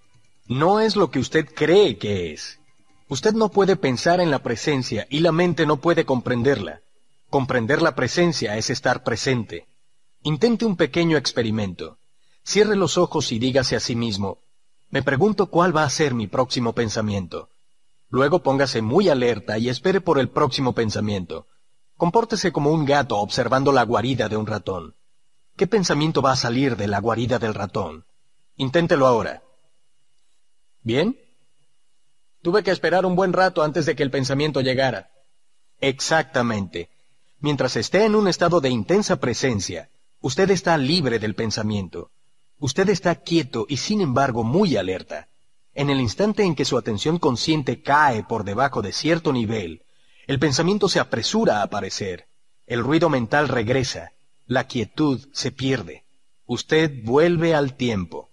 No 0.48 0.80
es 0.80 0.96
lo 0.96 1.12
que 1.12 1.20
usted 1.20 1.46
cree 1.54 1.98
que 1.98 2.34
es. 2.34 2.60
Usted 3.08 3.34
no 3.34 3.50
puede 3.50 3.76
pensar 3.76 4.20
en 4.20 4.32
la 4.32 4.42
presencia 4.42 5.06
y 5.10 5.20
la 5.20 5.32
mente 5.32 5.66
no 5.66 5.78
puede 5.78 6.06
comprenderla. 6.06 6.82
Comprender 7.30 7.82
la 7.82 7.96
presencia 7.96 8.58
es 8.58 8.70
estar 8.70 9.04
presente. 9.04 9.68
Intente 10.24 10.66
un 10.66 10.76
pequeño 10.76 11.18
experimento. 11.18 11.98
Cierre 12.44 12.76
los 12.76 12.98
ojos 12.98 13.32
y 13.32 13.40
dígase 13.40 13.76
a 13.76 13.80
sí 13.80 13.96
mismo, 13.96 14.40
me 14.94 15.02
pregunto 15.02 15.48
cuál 15.48 15.76
va 15.76 15.86
a 15.86 15.90
ser 15.90 16.14
mi 16.14 16.28
próximo 16.28 16.74
pensamiento. 16.74 17.50
Luego 18.14 18.44
póngase 18.44 18.84
muy 18.84 19.10
alerta 19.10 19.58
y 19.58 19.70
espere 19.70 20.00
por 20.00 20.20
el 20.20 20.30
próximo 20.30 20.74
pensamiento. 20.74 21.48
Compórtese 21.98 22.52
como 22.52 22.70
un 22.70 22.86
gato 22.86 23.18
observando 23.18 23.72
la 23.72 23.82
guarida 23.86 24.30
de 24.30 24.38
un 24.38 24.46
ratón. 24.46 24.94
¿Qué 25.58 25.66
pensamiento 25.66 26.22
va 26.22 26.34
a 26.34 26.36
salir 26.36 26.78
de 26.78 26.86
la 26.86 27.00
guarida 27.00 27.40
del 27.40 27.56
ratón? 27.56 28.06
Inténtelo 28.56 29.08
ahora. 29.08 29.42
¿Bien? 30.84 31.18
Tuve 32.44 32.62
que 32.62 32.70
esperar 32.70 33.04
un 33.08 33.16
buen 33.16 33.34
rato 33.34 33.64
antes 33.64 33.88
de 33.88 33.96
que 33.96 34.04
el 34.04 34.12
pensamiento 34.12 34.62
llegara. 34.62 35.10
Exactamente. 35.80 36.92
Mientras 37.40 37.76
esté 37.78 38.06
en 38.06 38.14
un 38.14 38.28
estado 38.28 38.62
de 38.62 38.70
intensa 38.70 39.16
presencia, 39.16 39.90
usted 40.22 40.52
está 40.52 40.78
libre 40.78 41.18
del 41.18 41.34
pensamiento. 41.34 42.12
Usted 42.60 42.90
está 42.90 43.16
quieto 43.16 43.66
y 43.68 43.78
sin 43.78 44.02
embargo 44.02 44.44
muy 44.44 44.78
alerta. 44.78 45.30
En 45.76 45.90
el 45.90 46.00
instante 46.00 46.44
en 46.44 46.56
que 46.56 46.66
su 46.66 46.78
atención 46.78 47.18
consciente 47.18 47.82
cae 47.82 48.24
por 48.24 48.44
debajo 48.44 48.82
de 48.82 48.94
cierto 48.94 49.34
nivel, 49.34 49.84
el 50.28 50.40
pensamiento 50.40 50.88
se 50.88 51.00
apresura 51.00 51.60
a 51.60 51.64
aparecer, 51.64 52.28
el 52.68 52.82
ruido 52.82 53.10
mental 53.10 53.50
regresa, 53.50 54.12
la 54.46 54.68
quietud 54.68 55.28
se 55.34 55.52
pierde. 55.52 56.04
Usted 56.46 57.04
vuelve 57.04 57.56
al 57.56 57.76
tiempo. 57.76 58.30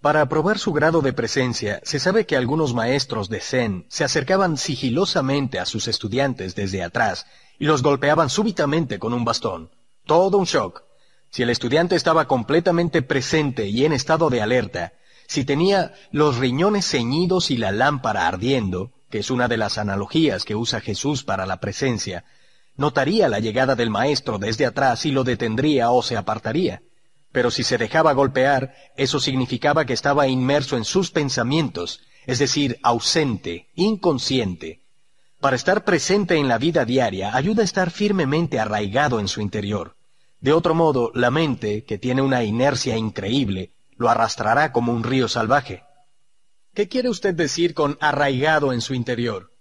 Para 0.00 0.28
probar 0.28 0.58
su 0.58 0.72
grado 0.72 1.00
de 1.00 1.12
presencia, 1.12 1.80
se 1.84 2.00
sabe 2.00 2.26
que 2.26 2.36
algunos 2.36 2.74
maestros 2.74 3.28
de 3.28 3.40
Zen 3.40 3.86
se 3.88 4.02
acercaban 4.02 4.56
sigilosamente 4.56 5.60
a 5.60 5.64
sus 5.64 5.86
estudiantes 5.86 6.56
desde 6.56 6.82
atrás 6.82 7.26
y 7.58 7.66
los 7.66 7.82
golpeaban 7.82 8.28
súbitamente 8.28 8.98
con 8.98 9.12
un 9.12 9.24
bastón. 9.24 9.70
Todo 10.04 10.38
un 10.38 10.44
shock. 10.44 10.82
Si 11.30 11.44
el 11.44 11.50
estudiante 11.50 11.94
estaba 11.94 12.26
completamente 12.26 13.00
presente 13.02 13.68
y 13.68 13.84
en 13.84 13.92
estado 13.92 14.28
de 14.28 14.42
alerta, 14.42 14.92
si 15.32 15.44
tenía 15.44 15.94
los 16.10 16.36
riñones 16.36 16.86
ceñidos 16.86 17.50
y 17.50 17.56
la 17.56 17.72
lámpara 17.72 18.28
ardiendo, 18.28 18.92
que 19.10 19.18
es 19.18 19.30
una 19.30 19.48
de 19.48 19.56
las 19.56 19.78
analogías 19.78 20.44
que 20.44 20.54
usa 20.54 20.80
Jesús 20.80 21.24
para 21.24 21.46
la 21.46 21.58
presencia, 21.58 22.24
notaría 22.76 23.28
la 23.28 23.40
llegada 23.40 23.74
del 23.74 23.90
maestro 23.90 24.38
desde 24.38 24.66
atrás 24.66 25.06
y 25.06 25.10
lo 25.10 25.24
detendría 25.24 25.90
o 25.90 26.02
se 26.02 26.16
apartaría. 26.16 26.82
Pero 27.32 27.50
si 27.50 27.64
se 27.64 27.78
dejaba 27.78 28.12
golpear, 28.12 28.74
eso 28.96 29.20
significaba 29.20 29.86
que 29.86 29.94
estaba 29.94 30.28
inmerso 30.28 30.76
en 30.76 30.84
sus 30.84 31.10
pensamientos, 31.10 32.00
es 32.26 32.38
decir, 32.38 32.78
ausente, 32.82 33.68
inconsciente, 33.74 34.82
para 35.42 35.56
estar 35.56 35.84
presente 35.84 36.36
en 36.36 36.46
la 36.46 36.56
vida 36.56 36.84
diaria 36.84 37.34
ayuda 37.34 37.62
a 37.62 37.64
estar 37.64 37.90
firmemente 37.90 38.60
arraigado 38.60 39.18
en 39.18 39.26
su 39.26 39.40
interior. 39.40 39.96
De 40.38 40.52
otro 40.52 40.72
modo, 40.72 41.10
la 41.16 41.32
mente, 41.32 41.82
que 41.82 41.98
tiene 41.98 42.22
una 42.22 42.44
inercia 42.44 42.96
increíble, 42.96 43.72
lo 44.02 44.10
arrastrará 44.10 44.72
como 44.72 44.92
un 44.92 45.04
río 45.04 45.28
salvaje. 45.28 45.84
¿Qué 46.74 46.88
quiere 46.88 47.08
usted 47.08 47.34
decir 47.34 47.72
con 47.72 47.96
arraigado 48.00 48.72
en 48.72 48.80
su 48.80 48.92
interior? 48.92 49.52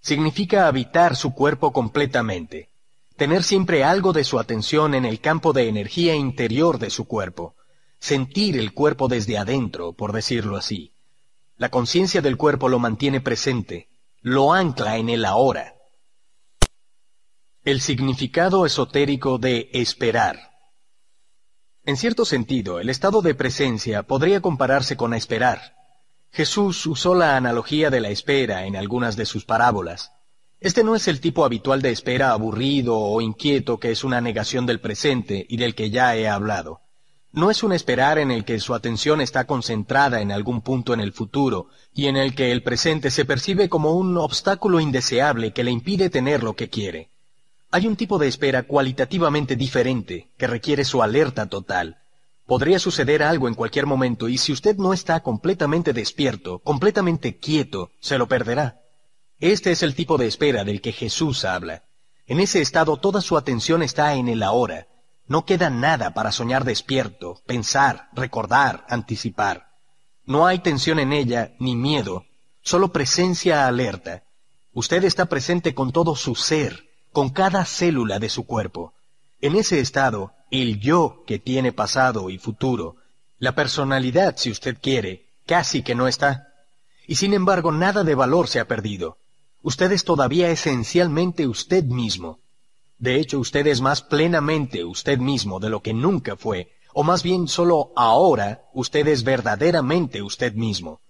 Significa 0.00 0.68
habitar 0.68 1.16
su 1.16 1.34
cuerpo 1.34 1.72
completamente, 1.72 2.68
tener 3.16 3.42
siempre 3.42 3.82
algo 3.82 4.12
de 4.12 4.24
su 4.24 4.38
atención 4.38 4.94
en 4.94 5.04
el 5.04 5.20
campo 5.20 5.52
de 5.52 5.68
energía 5.68 6.14
interior 6.14 6.78
de 6.78 6.90
su 6.90 7.06
cuerpo, 7.06 7.56
sentir 7.98 8.56
el 8.58 8.72
cuerpo 8.72 9.08
desde 9.08 9.38
adentro, 9.38 9.94
por 9.94 10.12
decirlo 10.12 10.56
así. 10.56 10.92
La 11.56 11.70
conciencia 11.70 12.20
del 12.20 12.36
cuerpo 12.36 12.68
lo 12.68 12.78
mantiene 12.78 13.20
presente, 13.20 13.88
lo 14.20 14.52
ancla 14.52 14.98
en 14.98 15.08
el 15.08 15.24
ahora. 15.24 15.74
El 17.64 17.80
significado 17.80 18.66
esotérico 18.66 19.38
de 19.38 19.70
esperar. 19.72 20.55
En 21.86 21.96
cierto 21.96 22.24
sentido, 22.24 22.80
el 22.80 22.90
estado 22.90 23.22
de 23.22 23.36
presencia 23.36 24.02
podría 24.02 24.40
compararse 24.40 24.96
con 24.96 25.14
esperar. 25.14 25.76
Jesús 26.32 26.84
usó 26.84 27.14
la 27.14 27.36
analogía 27.36 27.90
de 27.90 28.00
la 28.00 28.08
espera 28.08 28.66
en 28.66 28.74
algunas 28.74 29.14
de 29.14 29.24
sus 29.24 29.44
parábolas. 29.44 30.10
Este 30.58 30.82
no 30.82 30.96
es 30.96 31.06
el 31.06 31.20
tipo 31.20 31.44
habitual 31.44 31.82
de 31.82 31.92
espera 31.92 32.32
aburrido 32.32 32.98
o 32.98 33.20
inquieto 33.20 33.78
que 33.78 33.92
es 33.92 34.02
una 34.02 34.20
negación 34.20 34.66
del 34.66 34.80
presente 34.80 35.46
y 35.48 35.58
del 35.58 35.76
que 35.76 35.90
ya 35.90 36.16
he 36.16 36.26
hablado. 36.26 36.80
No 37.30 37.52
es 37.52 37.62
un 37.62 37.72
esperar 37.72 38.18
en 38.18 38.32
el 38.32 38.44
que 38.44 38.58
su 38.58 38.74
atención 38.74 39.20
está 39.20 39.46
concentrada 39.46 40.20
en 40.20 40.32
algún 40.32 40.62
punto 40.62 40.92
en 40.92 40.98
el 40.98 41.12
futuro 41.12 41.68
y 41.94 42.06
en 42.06 42.16
el 42.16 42.34
que 42.34 42.50
el 42.50 42.64
presente 42.64 43.12
se 43.12 43.24
percibe 43.24 43.68
como 43.68 43.92
un 43.92 44.16
obstáculo 44.16 44.80
indeseable 44.80 45.52
que 45.52 45.62
le 45.62 45.70
impide 45.70 46.10
tener 46.10 46.42
lo 46.42 46.56
que 46.56 46.68
quiere. 46.68 47.10
Hay 47.70 47.86
un 47.86 47.96
tipo 47.96 48.18
de 48.18 48.28
espera 48.28 48.62
cualitativamente 48.62 49.56
diferente 49.56 50.30
que 50.38 50.46
requiere 50.46 50.84
su 50.84 51.02
alerta 51.02 51.46
total. 51.46 51.98
Podría 52.46 52.78
suceder 52.78 53.22
algo 53.22 53.48
en 53.48 53.54
cualquier 53.54 53.86
momento 53.86 54.28
y 54.28 54.38
si 54.38 54.52
usted 54.52 54.76
no 54.76 54.92
está 54.92 55.20
completamente 55.20 55.92
despierto, 55.92 56.60
completamente 56.60 57.38
quieto, 57.38 57.90
se 58.00 58.18
lo 58.18 58.28
perderá. 58.28 58.80
Este 59.40 59.72
es 59.72 59.82
el 59.82 59.94
tipo 59.94 60.16
de 60.16 60.26
espera 60.26 60.64
del 60.64 60.80
que 60.80 60.92
Jesús 60.92 61.44
habla. 61.44 61.82
En 62.26 62.40
ese 62.40 62.60
estado 62.60 62.96
toda 62.98 63.20
su 63.20 63.36
atención 63.36 63.82
está 63.82 64.14
en 64.14 64.28
el 64.28 64.42
ahora. 64.42 64.86
No 65.26 65.44
queda 65.44 65.70
nada 65.70 66.14
para 66.14 66.30
soñar 66.30 66.64
despierto, 66.64 67.42
pensar, 67.46 68.08
recordar, 68.12 68.86
anticipar. 68.88 69.66
No 70.24 70.46
hay 70.46 70.60
tensión 70.60 71.00
en 71.00 71.12
ella, 71.12 71.54
ni 71.58 71.74
miedo, 71.74 72.24
solo 72.62 72.92
presencia 72.92 73.66
alerta. 73.66 74.22
Usted 74.72 75.04
está 75.04 75.26
presente 75.26 75.74
con 75.74 75.90
todo 75.90 76.14
su 76.14 76.36
ser, 76.36 76.85
con 77.16 77.30
cada 77.30 77.64
célula 77.64 78.18
de 78.18 78.28
su 78.28 78.44
cuerpo. 78.44 78.92
En 79.40 79.56
ese 79.56 79.80
estado, 79.80 80.34
el 80.50 80.80
yo 80.80 81.24
que 81.26 81.38
tiene 81.38 81.72
pasado 81.72 82.28
y 82.28 82.36
futuro, 82.36 82.96
la 83.38 83.54
personalidad, 83.54 84.36
si 84.36 84.50
usted 84.50 84.76
quiere, 84.78 85.24
casi 85.46 85.82
que 85.82 85.94
no 85.94 86.08
está. 86.08 86.48
Y 87.06 87.14
sin 87.14 87.32
embargo, 87.32 87.72
nada 87.72 88.04
de 88.04 88.14
valor 88.14 88.48
se 88.48 88.60
ha 88.60 88.68
perdido. 88.68 89.16
Usted 89.62 89.92
es 89.92 90.04
todavía 90.04 90.50
esencialmente 90.50 91.46
usted 91.46 91.84
mismo. 91.84 92.40
De 92.98 93.18
hecho, 93.18 93.38
usted 93.38 93.66
es 93.66 93.80
más 93.80 94.02
plenamente 94.02 94.84
usted 94.84 95.16
mismo 95.16 95.58
de 95.58 95.70
lo 95.70 95.80
que 95.80 95.94
nunca 95.94 96.36
fue, 96.36 96.74
o 96.92 97.02
más 97.02 97.22
bien 97.22 97.48
solo 97.48 97.92
ahora 97.96 98.66
usted 98.74 99.08
es 99.08 99.24
verdaderamente 99.24 100.20
usted 100.20 100.52
mismo. 100.52 101.00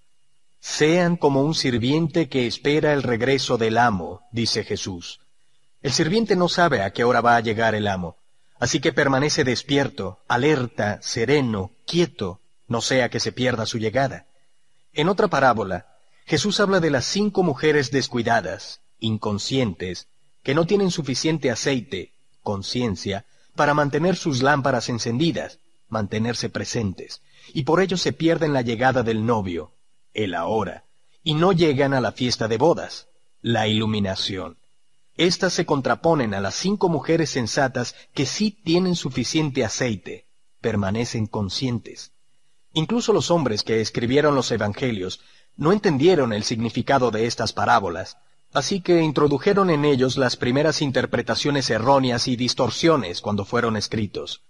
Sean 0.60 1.16
como 1.16 1.42
un 1.42 1.56
sirviente 1.56 2.28
que 2.28 2.46
espera 2.46 2.92
el 2.92 3.02
regreso 3.02 3.58
del 3.58 3.76
amo, 3.76 4.20
dice 4.30 4.62
Jesús. 4.62 5.18
El 5.86 5.92
sirviente 5.92 6.34
no 6.34 6.48
sabe 6.48 6.82
a 6.82 6.92
qué 6.92 7.04
hora 7.04 7.20
va 7.20 7.36
a 7.36 7.40
llegar 7.40 7.76
el 7.76 7.86
amo, 7.86 8.16
así 8.58 8.80
que 8.80 8.92
permanece 8.92 9.44
despierto, 9.44 10.18
alerta, 10.26 10.98
sereno, 11.00 11.70
quieto, 11.86 12.40
no 12.66 12.80
sea 12.80 13.08
que 13.08 13.20
se 13.20 13.30
pierda 13.30 13.66
su 13.66 13.78
llegada. 13.78 14.26
En 14.92 15.08
otra 15.08 15.28
parábola, 15.28 15.86
Jesús 16.24 16.58
habla 16.58 16.80
de 16.80 16.90
las 16.90 17.04
cinco 17.04 17.44
mujeres 17.44 17.92
descuidadas, 17.92 18.80
inconscientes, 18.98 20.08
que 20.42 20.56
no 20.56 20.66
tienen 20.66 20.90
suficiente 20.90 21.52
aceite, 21.52 22.10
conciencia, 22.42 23.24
para 23.54 23.72
mantener 23.72 24.16
sus 24.16 24.42
lámparas 24.42 24.88
encendidas, 24.88 25.60
mantenerse 25.88 26.48
presentes, 26.48 27.22
y 27.54 27.62
por 27.62 27.80
ello 27.80 27.96
se 27.96 28.12
pierden 28.12 28.52
la 28.52 28.62
llegada 28.62 29.04
del 29.04 29.24
novio, 29.24 29.70
el 30.14 30.34
ahora, 30.34 30.82
y 31.22 31.34
no 31.34 31.52
llegan 31.52 31.94
a 31.94 32.00
la 32.00 32.10
fiesta 32.10 32.48
de 32.48 32.58
bodas, 32.58 33.06
la 33.40 33.68
iluminación. 33.68 34.58
Estas 35.16 35.54
se 35.54 35.64
contraponen 35.64 36.34
a 36.34 36.40
las 36.40 36.54
cinco 36.54 36.88
mujeres 36.88 37.30
sensatas 37.30 37.94
que 38.12 38.26
sí 38.26 38.50
tienen 38.50 38.96
suficiente 38.96 39.64
aceite, 39.64 40.26
permanecen 40.60 41.26
conscientes. 41.26 42.12
Incluso 42.74 43.14
los 43.14 43.30
hombres 43.30 43.62
que 43.62 43.80
escribieron 43.80 44.34
los 44.34 44.50
evangelios 44.50 45.20
no 45.56 45.72
entendieron 45.72 46.34
el 46.34 46.44
significado 46.44 47.10
de 47.10 47.26
estas 47.26 47.54
parábolas, 47.54 48.18
así 48.52 48.82
que 48.82 49.00
introdujeron 49.00 49.70
en 49.70 49.86
ellos 49.86 50.18
las 50.18 50.36
primeras 50.36 50.82
interpretaciones 50.82 51.70
erróneas 51.70 52.28
y 52.28 52.36
distorsiones 52.36 53.22
cuando 53.22 53.46
fueron 53.46 53.78
escritos. 53.78 54.42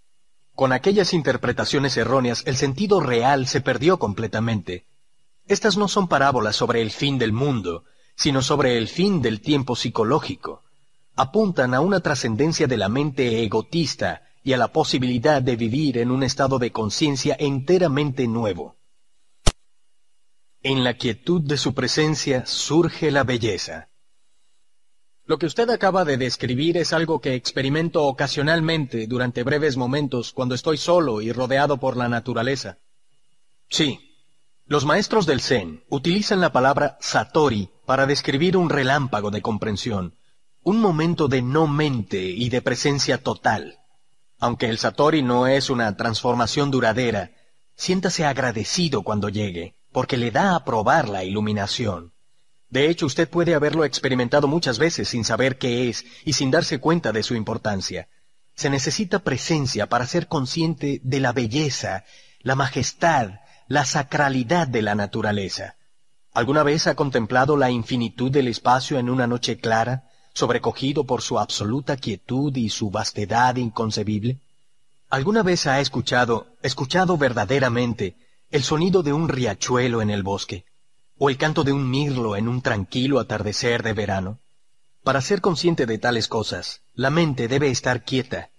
Con 0.57 0.73
aquellas 0.73 1.15
interpretaciones 1.15 1.97
erróneas 1.97 2.43
el 2.47 2.57
sentido 2.57 2.99
real 2.99 3.47
se 3.47 3.61
perdió 3.61 3.99
completamente. 3.99 4.87
Estas 5.47 5.77
no 5.77 5.87
son 5.87 6.09
parábolas 6.09 6.57
sobre 6.57 6.83
el 6.83 6.91
fin 6.91 7.19
del 7.19 7.33
mundo, 7.33 7.85
sino 8.17 8.43
sobre 8.43 8.79
el 8.79 8.89
fin 8.89 9.21
del 9.21 9.41
tiempo 9.41 9.77
psicológico. 9.77 10.63
Apuntan 11.15 11.75
a 11.75 11.81
una 11.81 12.01
trascendencia 12.01 12.67
de 12.67 12.77
la 12.77 12.89
mente 12.89 13.43
egotista 13.43 14.23
y 14.43 14.53
a 14.55 14.57
la 14.57 14.69
posibilidad 14.69 15.43
de 15.43 15.57
vivir 15.57 15.99
en 15.99 16.11
un 16.11 16.23
estado 16.23 16.59
de 16.59 16.73
conciencia 16.73 17.37
enteramente 17.39 18.27
nuevo. 18.27 18.77
En 20.63 20.83
la 20.83 20.95
quietud 20.95 21.43
de 21.43 21.59
su 21.59 21.75
presencia 21.75 22.47
surge 22.47 23.11
la 23.11 23.25
belleza. 23.25 23.89
Lo 25.25 25.39
que 25.39 25.47
usted 25.47 25.69
acaba 25.71 26.05
de 26.05 26.17
describir 26.17 26.77
es 26.77 26.93
algo 26.93 27.21
que 27.21 27.35
experimento 27.35 28.05
ocasionalmente 28.05 29.07
durante 29.07 29.43
breves 29.43 29.77
momentos 29.77 30.33
cuando 30.33 30.55
estoy 30.55 30.77
solo 30.77 31.21
y 31.21 31.33
rodeado 31.33 31.79
por 31.79 31.97
la 31.97 32.09
naturaleza. 32.09 32.79
Sí, 33.69 33.99
los 34.67 34.85
maestros 34.85 35.27
del 35.27 35.41
Zen 35.41 35.85
utilizan 35.89 36.41
la 36.41 36.53
palabra 36.53 36.97
satori 37.01 37.71
para 37.87 38.07
describir 38.07 38.57
un 38.57 38.69
relámpago 38.69 39.31
de 39.31 39.41
comprensión, 39.41 40.15
un 40.63 40.81
momento 40.81 41.29
de 41.29 41.41
no 41.41 41.69
mente 41.69 42.21
y 42.21 42.49
de 42.49 42.61
presencia 42.61 43.19
total. 43.23 43.79
Aunque 44.39 44.69
el 44.69 44.79
satori 44.79 45.23
no 45.23 45.47
es 45.47 45.71
una 45.71 45.97
transformación 45.97 46.71
duradera, 46.71 47.31
siéntase 47.77 48.27
agradecido 48.27 49.03
cuando 49.03 49.29
llegue, 49.29 49.77
porque 49.93 50.17
le 50.17 50.33
da 50.33 50.57
a 50.57 50.65
probar 50.65 51.09
la 51.09 51.23
iluminación. 51.25 52.13
De 52.69 52.91
hecho, 52.91 53.07
usted 53.07 53.31
puede 53.31 53.55
haberlo 53.55 53.85
experimentado 53.85 54.49
muchas 54.49 54.79
veces 54.79 55.09
sin 55.09 55.25
saber 55.25 55.57
qué 55.57 55.89
es 55.89 56.05
y 56.25 56.33
sin 56.33 56.51
darse 56.51 56.81
cuenta 56.81 57.13
de 57.13 57.23
su 57.23 57.37
importancia. 57.37 58.09
Se 58.57 58.69
necesita 58.69 59.21
presencia 59.21 59.89
para 59.89 60.07
ser 60.07 60.27
consciente 60.27 61.01
de 61.05 61.21
la 61.21 61.33
belleza, 61.33 62.05
la 62.41 62.57
majestad, 62.57 63.41
la 63.69 63.85
sacralidad 63.85 64.67
de 64.67 64.83
la 64.83 64.97
naturaleza. 64.97 65.77
¿Alguna 66.37 66.63
vez 66.63 66.87
ha 66.87 66.95
contemplado 66.95 67.57
la 67.57 67.71
infinitud 67.71 68.31
del 68.31 68.49
espacio 68.49 68.99
en 68.99 69.09
una 69.09 69.27
noche 69.27 69.57
clara, 69.57 70.11
sobrecogido 70.35 71.05
por 71.05 71.23
su 71.23 71.39
absoluta 71.39 71.97
quietud 71.97 72.55
y 72.55 72.69
su 72.69 72.91
vastedad 72.91 73.57
inconcebible? 73.57 74.41
¿Alguna 75.09 75.43
vez 75.43 75.67
ha 75.67 75.81
escuchado, 75.81 76.49
escuchado 76.61 77.17
verdaderamente, 77.17 78.19
el 78.51 78.65
sonido 78.65 79.03
de 79.03 79.15
un 79.15 79.31
riachuelo 79.31 80.03
en 80.03 80.11
el 80.11 80.23
bosque, 80.23 80.67
o 81.17 81.31
el 81.31 81.39
canto 81.39 81.65
de 81.65 81.73
un 81.73 81.89
mirlo 81.89 82.37
en 82.37 82.49
un 82.49 82.61
tranquilo 82.61 83.19
atardecer 83.19 83.83
de 83.83 83.95
verano? 83.95 84.41
Para 85.05 85.23
ser 85.23 85.41
consciente 85.41 85.87
de 85.87 85.97
tales 85.97 86.29
cosas, 86.29 86.83
la 86.93 87.09
mente 87.09 87.49
debe 87.49 87.71
estar 87.71 88.05
quieta, 88.05 88.51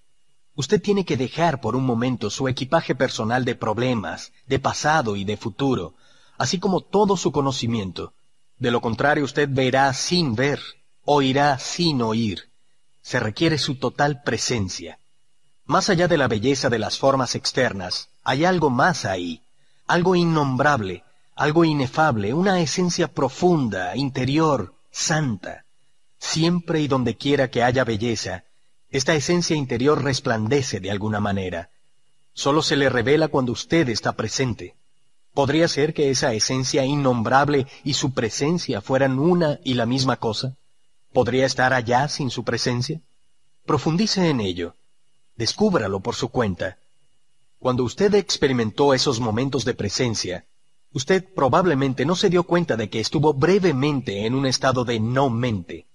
Usted 0.55 0.81
tiene 0.81 1.05
que 1.05 1.17
dejar 1.17 1.61
por 1.61 1.75
un 1.75 1.85
momento 1.85 2.31
su 2.31 2.47
equipaje 2.47 2.95
personal 2.95 3.45
de 3.45 3.53
problemas, 3.53 4.31
de 4.47 4.57
pasado 4.57 5.15
y 5.15 5.23
de 5.23 5.37
futuro, 5.37 5.93
así 6.37 6.59
como 6.59 6.81
todo 6.81 7.17
su 7.17 7.31
conocimiento. 7.31 8.13
De 8.57 8.71
lo 8.71 8.81
contrario, 8.81 9.23
usted 9.23 9.47
verá 9.51 9.93
sin 9.93 10.35
ver, 10.35 10.59
oirá 11.05 11.59
sin 11.59 12.01
oír. 12.01 12.49
Se 13.01 13.19
requiere 13.19 13.57
su 13.57 13.75
total 13.75 14.21
presencia. 14.23 14.99
Más 15.65 15.89
allá 15.89 16.07
de 16.07 16.17
la 16.17 16.27
belleza 16.27 16.69
de 16.69 16.79
las 16.79 16.97
formas 16.97 17.35
externas, 17.35 18.09
hay 18.23 18.45
algo 18.45 18.69
más 18.69 19.05
ahí, 19.05 19.41
algo 19.85 20.15
innombrable, 20.15 21.03
algo 21.35 21.65
inefable, 21.65 22.33
una 22.33 22.59
esencia 22.61 23.07
profunda, 23.07 23.95
interior, 23.95 24.73
santa. 24.91 25.65
Siempre 26.19 26.81
y 26.81 26.87
donde 26.87 27.15
quiera 27.15 27.49
que 27.51 27.63
haya 27.63 27.83
belleza, 27.83 28.43
esta 28.89 29.13
esencia 29.13 29.55
interior 29.55 30.03
resplandece 30.03 30.79
de 30.79 30.89
alguna 30.89 31.19
manera. 31.19 31.69
Solo 32.33 32.61
se 32.61 32.75
le 32.75 32.89
revela 32.89 33.27
cuando 33.27 33.51
usted 33.51 33.89
está 33.89 34.13
presente. 34.13 34.76
¿Podría 35.37 35.67
ser 35.67 35.93
que 35.93 36.09
esa 36.09 36.33
esencia 36.33 36.83
innombrable 36.83 37.67
y 37.83 37.93
su 37.93 38.11
presencia 38.11 38.81
fueran 38.81 39.19
una 39.19 39.59
y 39.63 39.75
la 39.75 39.85
misma 39.85 40.15
cosa? 40.15 40.57
¿Podría 41.13 41.45
estar 41.45 41.73
allá 41.73 42.07
sin 42.07 42.31
su 42.31 42.43
presencia? 42.43 43.01
Profundice 43.63 44.31
en 44.31 44.41
ello. 44.41 44.73
Descúbralo 45.35 45.99
por 45.99 46.15
su 46.15 46.29
cuenta. 46.29 46.79
Cuando 47.59 47.83
usted 47.83 48.15
experimentó 48.15 48.95
esos 48.95 49.19
momentos 49.19 49.63
de 49.63 49.75
presencia, 49.75 50.47
usted 50.91 51.23
probablemente 51.35 52.03
no 52.03 52.15
se 52.15 52.31
dio 52.31 52.41
cuenta 52.41 52.75
de 52.75 52.89
que 52.89 52.99
estuvo 52.99 53.31
brevemente 53.35 54.25
en 54.25 54.33
un 54.33 54.47
estado 54.47 54.85
de 54.85 54.99
no 54.99 55.29
mente. 55.29 55.85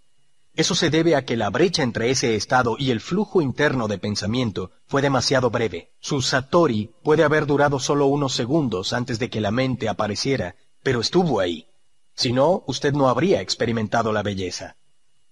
Eso 0.54 0.74
se 0.74 0.90
debe 0.90 1.16
a 1.16 1.24
que 1.24 1.36
la 1.36 1.48
brecha 1.48 1.82
entre 1.82 2.10
ese 2.10 2.34
estado 2.34 2.76
y 2.78 2.90
el 2.90 3.00
flujo 3.00 3.40
interno 3.40 3.88
de 3.88 3.96
pensamiento 3.96 4.70
fue 4.86 5.00
demasiado 5.00 5.50
breve. 5.50 5.92
Su 5.98 6.20
satori 6.20 6.90
puede 7.02 7.24
haber 7.24 7.46
durado 7.46 7.78
solo 7.78 8.06
unos 8.06 8.34
segundos 8.34 8.92
antes 8.92 9.18
de 9.18 9.30
que 9.30 9.40
la 9.40 9.50
mente 9.50 9.88
apareciera, 9.88 10.54
pero 10.82 11.00
estuvo 11.00 11.40
ahí. 11.40 11.66
Si 12.14 12.32
no, 12.32 12.64
usted 12.66 12.92
no 12.92 13.08
habría 13.08 13.40
experimentado 13.40 14.12
la 14.12 14.22
belleza. 14.22 14.76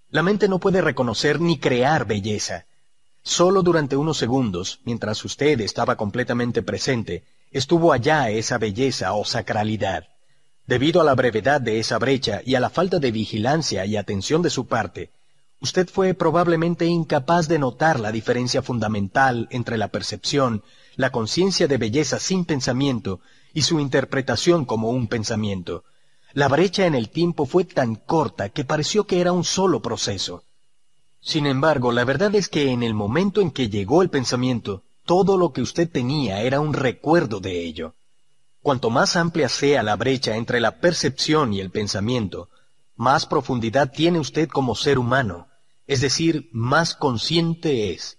La 0.09 0.23
mente 0.23 0.49
no 0.49 0.59
puede 0.59 0.81
reconocer 0.81 1.39
ni 1.39 1.59
crear 1.59 2.07
belleza. 2.07 2.65
Solo 3.23 3.63
durante 3.63 3.97
unos 3.97 4.17
segundos, 4.17 4.81
mientras 4.85 5.23
usted 5.25 5.61
estaba 5.61 5.97
completamente 5.97 6.63
presente, 6.63 7.25
estuvo 7.51 7.93
allá 7.93 8.31
esa 8.31 8.57
belleza 8.57 9.13
o 9.13 9.27
sacralidad. 9.27 10.09
Debido 10.71 11.01
a 11.01 11.05
la 11.05 11.17
brevedad 11.17 11.61
de 11.61 11.81
esa 11.81 11.99
brecha 11.99 12.43
y 12.47 12.55
a 12.55 12.61
la 12.61 12.71
falta 12.71 13.01
de 13.01 13.11
vigilancia 13.11 13.85
y 13.87 13.97
atención 13.97 14.41
de 14.41 14.51
su 14.51 14.69
parte, 14.69 15.11
usted 15.61 15.89
fue 15.89 16.15
probablemente 16.15 16.87
incapaz 16.87 17.49
de 17.49 17.59
notar 17.59 17.99
la 17.99 18.13
diferencia 18.13 18.63
fundamental 18.63 19.49
entre 19.51 19.77
la 19.77 19.89
percepción, 19.89 20.63
la 20.95 21.11
conciencia 21.11 21.67
de 21.67 21.77
belleza 21.77 22.21
sin 22.21 22.45
pensamiento 22.45 23.19
y 23.53 23.63
su 23.63 23.81
interpretación 23.81 24.65
como 24.65 24.91
un 24.91 25.09
pensamiento. 25.09 25.83
La 26.35 26.47
brecha 26.47 26.87
en 26.87 26.95
el 26.95 27.09
tiempo 27.09 27.47
fue 27.47 27.65
tan 27.65 27.97
corta 27.97 28.51
que 28.51 28.65
pareció 28.65 29.09
que 29.09 29.21
era 29.21 29.33
un 29.33 29.43
solo 29.43 29.83
proceso. 29.83 30.45
Sin 31.21 31.47
embargo, 31.47 31.91
la 31.91 32.05
verdad 32.05 32.33
es 32.37 32.49
que 32.49 32.71
en 32.71 32.85
el 32.85 32.95
momento 32.95 33.41
en 33.41 33.51
que 33.51 33.71
llegó 33.71 34.03
el 34.03 34.09
pensamiento, 34.09 34.85
todo 35.05 35.37
lo 35.37 35.53
que 35.53 35.63
usted 35.63 35.91
tenía 35.91 36.43
era 36.43 36.61
un 36.61 36.75
recuerdo 36.75 37.41
de 37.41 37.65
ello. 37.65 37.97
Cuanto 38.63 38.91
más 38.91 39.17
amplia 39.17 39.49
sea 39.49 39.83
la 39.83 39.97
brecha 39.97 40.37
entre 40.37 40.61
la 40.61 40.81
percepción 40.81 41.53
y 41.53 41.61
el 41.61 41.71
pensamiento, 41.71 42.49
más 42.97 43.27
profundidad 43.27 43.91
tiene 43.91 44.19
usted 44.19 44.49
como 44.49 44.75
ser 44.75 44.99
humano, 44.99 45.49
es 45.87 46.01
decir, 46.01 46.49
más 46.53 46.95
consciente 46.95 47.93
es. 47.93 48.19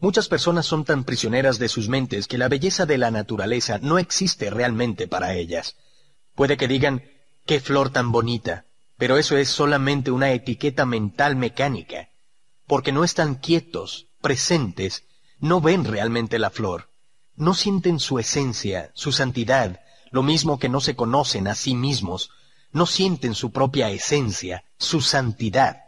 Muchas 0.00 0.28
personas 0.28 0.66
son 0.66 0.84
tan 0.84 1.04
prisioneras 1.04 1.58
de 1.58 1.68
sus 1.68 1.88
mentes 1.88 2.26
que 2.26 2.38
la 2.38 2.48
belleza 2.48 2.86
de 2.86 2.98
la 2.98 3.10
naturaleza 3.10 3.78
no 3.78 3.98
existe 3.98 4.50
realmente 4.50 5.08
para 5.08 5.34
ellas. 5.34 5.76
Puede 6.34 6.56
que 6.56 6.68
digan, 6.68 7.04
qué 7.46 7.60
flor 7.60 7.90
tan 7.90 8.12
bonita, 8.12 8.66
pero 8.96 9.16
eso 9.16 9.36
es 9.36 9.48
solamente 9.48 10.10
una 10.10 10.32
etiqueta 10.32 10.86
mental 10.86 11.36
mecánica 11.36 12.08
porque 12.68 12.92
no 12.92 13.02
están 13.02 13.34
quietos, 13.34 14.08
presentes, 14.20 15.04
no 15.40 15.60
ven 15.60 15.84
realmente 15.84 16.38
la 16.38 16.50
flor, 16.50 16.87
no 17.38 17.54
sienten 17.54 18.00
su 18.00 18.18
esencia, 18.18 18.90
su 18.94 19.12
santidad, 19.12 19.80
lo 20.10 20.22
mismo 20.22 20.58
que 20.58 20.68
no 20.68 20.80
se 20.80 20.96
conocen 20.96 21.48
a 21.48 21.54
sí 21.54 21.74
mismos, 21.74 22.30
no 22.72 22.86
sienten 22.86 23.34
su 23.34 23.50
propia 23.52 23.90
esencia, 23.90 24.64
su 24.76 25.00
santidad. 25.00 25.82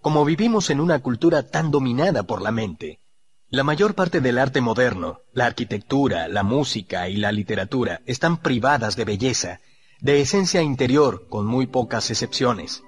Como 0.00 0.24
vivimos 0.24 0.70
en 0.70 0.80
una 0.80 1.00
cultura 1.00 1.48
tan 1.48 1.70
dominada 1.70 2.24
por 2.24 2.42
la 2.42 2.52
mente, 2.52 3.00
la 3.48 3.64
mayor 3.64 3.94
parte 3.94 4.20
del 4.20 4.38
arte 4.38 4.60
moderno, 4.60 5.20
la 5.32 5.46
arquitectura, 5.46 6.28
la 6.28 6.42
música 6.42 7.08
y 7.08 7.16
la 7.16 7.32
literatura 7.32 8.00
están 8.06 8.38
privadas 8.38 8.96
de 8.96 9.04
belleza, 9.04 9.60
de 10.00 10.20
esencia 10.20 10.62
interior, 10.62 11.26
con 11.28 11.46
muy 11.46 11.66
pocas 11.66 12.10
excepciones. 12.10 12.82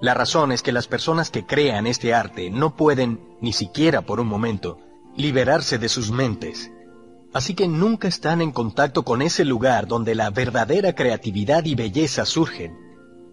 La 0.00 0.14
razón 0.14 0.52
es 0.52 0.62
que 0.62 0.72
las 0.72 0.86
personas 0.86 1.30
que 1.30 1.44
crean 1.46 1.86
este 1.86 2.14
arte 2.14 2.50
no 2.50 2.76
pueden, 2.76 3.36
ni 3.40 3.52
siquiera 3.52 4.02
por 4.02 4.20
un 4.20 4.28
momento, 4.28 4.78
liberarse 5.16 5.78
de 5.78 5.88
sus 5.88 6.10
mentes. 6.10 6.70
Así 7.34 7.54
que 7.54 7.66
nunca 7.66 8.06
están 8.06 8.40
en 8.40 8.52
contacto 8.52 9.02
con 9.02 9.20
ese 9.20 9.44
lugar 9.44 9.88
donde 9.88 10.14
la 10.14 10.30
verdadera 10.30 10.94
creatividad 10.94 11.64
y 11.64 11.74
belleza 11.74 12.24
surgen. 12.24 12.78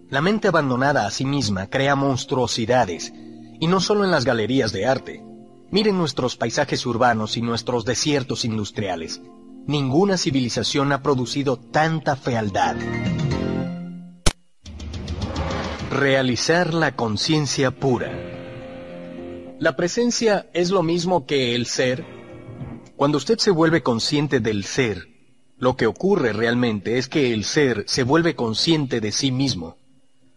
La 0.09 0.21
mente 0.21 0.47
abandonada 0.47 1.05
a 1.05 1.11
sí 1.11 1.23
misma 1.23 1.67
crea 1.67 1.95
monstruosidades, 1.95 3.13
y 3.59 3.67
no 3.67 3.79
solo 3.79 4.03
en 4.03 4.09
las 4.09 4.25
galerías 4.25 4.73
de 4.73 4.87
arte. 4.87 5.23
Miren 5.69 5.99
nuestros 5.99 6.35
paisajes 6.35 6.83
urbanos 6.87 7.37
y 7.37 7.43
nuestros 7.43 7.85
desiertos 7.85 8.43
industriales. 8.43 9.21
Ninguna 9.67 10.17
civilización 10.17 10.91
ha 10.93 11.03
producido 11.03 11.57
tanta 11.57 12.15
fealdad. 12.15 12.75
Realizar 15.91 16.73
la 16.73 16.95
conciencia 16.95 17.69
pura. 17.69 18.11
La 19.59 19.75
presencia 19.75 20.49
es 20.53 20.71
lo 20.71 20.81
mismo 20.81 21.27
que 21.27 21.53
el 21.53 21.67
ser. 21.67 22.20
Cuando 23.01 23.17
usted 23.17 23.39
se 23.39 23.49
vuelve 23.49 23.81
consciente 23.81 24.41
del 24.41 24.63
ser, 24.63 25.07
lo 25.57 25.75
que 25.75 25.87
ocurre 25.87 26.33
realmente 26.33 26.99
es 26.99 27.07
que 27.07 27.33
el 27.33 27.45
ser 27.45 27.83
se 27.87 28.03
vuelve 28.03 28.35
consciente 28.35 29.01
de 29.01 29.11
sí 29.11 29.31
mismo. 29.31 29.75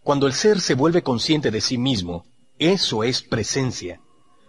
Cuando 0.02 0.26
el 0.26 0.32
ser 0.32 0.62
se 0.62 0.72
vuelve 0.72 1.02
consciente 1.02 1.50
de 1.50 1.60
sí 1.60 1.76
mismo, 1.76 2.24
eso 2.58 3.04
es 3.04 3.20
presencia. 3.20 4.00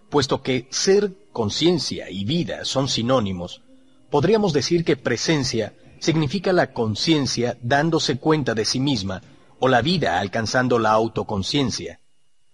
Puesto 0.10 0.42
que 0.42 0.66
ser, 0.72 1.12
conciencia 1.34 2.10
y 2.10 2.24
vida 2.24 2.64
son 2.64 2.88
sinónimos, 2.88 3.64
podríamos 4.10 4.54
decir 4.54 4.86
que 4.86 4.96
presencia 4.96 5.74
significa 6.00 6.54
la 6.54 6.72
conciencia 6.72 7.58
dándose 7.62 8.18
cuenta 8.18 8.54
de 8.54 8.64
sí 8.64 8.80
misma 8.80 9.24
o 9.60 9.68
la 9.68 9.82
vida 9.82 10.22
alcanzando 10.22 10.80
la 10.80 10.92
autoconciencia. 10.92 12.00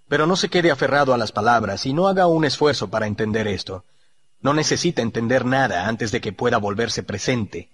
Pero 0.08 0.26
no 0.26 0.38
se 0.38 0.50
quede 0.50 0.72
aferrado 0.72 1.14
a 1.14 1.20
las 1.20 1.32
palabras 1.32 1.86
y 1.86 1.94
no 1.94 2.08
haga 2.08 2.26
un 2.26 2.46
esfuerzo 2.46 2.90
para 2.90 3.06
entender 3.06 3.48
esto. 3.48 3.86
No 4.42 4.53
necesita 4.53 5.02
entender 5.02 5.45
nada 5.45 5.88
antes 5.88 6.11
de 6.11 6.20
que 6.20 6.34
pueda 6.34 6.58
volverse 6.58 7.03
presente. 7.03 7.70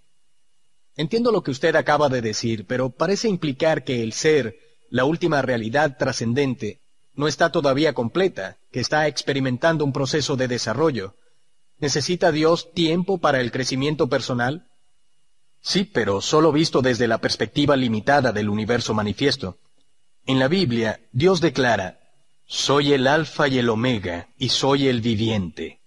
Entiendo 0.96 1.32
lo 1.32 1.44
que 1.44 1.52
usted 1.52 1.76
acaba 1.76 2.10
de 2.10 2.22
decir, 2.22 2.66
pero 2.66 2.90
parece 2.90 3.30
implicar 3.30 3.84
que 3.84 4.04
el 4.04 4.14
ser, 4.14 4.58
la 4.90 5.06
última 5.06 5.42
realidad 5.42 5.96
trascendente, 5.98 6.82
no 7.14 7.28
está 7.28 7.52
todavía 7.52 7.94
completa, 7.94 8.58
que 8.72 8.80
está 8.80 9.08
experimentando 9.08 9.86
un 9.86 9.94
proceso 9.94 10.36
de 10.36 10.48
desarrollo. 10.48 11.16
¿Necesita 11.80 12.32
Dios 12.32 12.74
tiempo 12.74 13.20
para 13.20 13.42
el 13.42 13.52
crecimiento 13.52 14.10
personal? 14.10 14.68
Sí, 15.62 15.84
pero 15.84 16.22
solo 16.22 16.52
visto 16.52 16.82
desde 16.82 17.08
la 17.08 17.20
perspectiva 17.20 17.76
limitada 17.76 18.32
del 18.32 18.50
universo 18.50 18.94
manifiesto. 18.94 19.58
En 20.26 20.40
la 20.40 20.48
Biblia, 20.48 21.00
Dios 21.12 21.42
declara, 21.42 22.00
Soy 22.46 22.94
el 22.94 23.08
Alfa 23.08 23.48
y 23.48 23.58
el 23.60 23.70
Omega, 23.70 24.30
y 24.38 24.50
soy 24.50 24.88
el 24.88 25.02
viviente. 25.02 25.82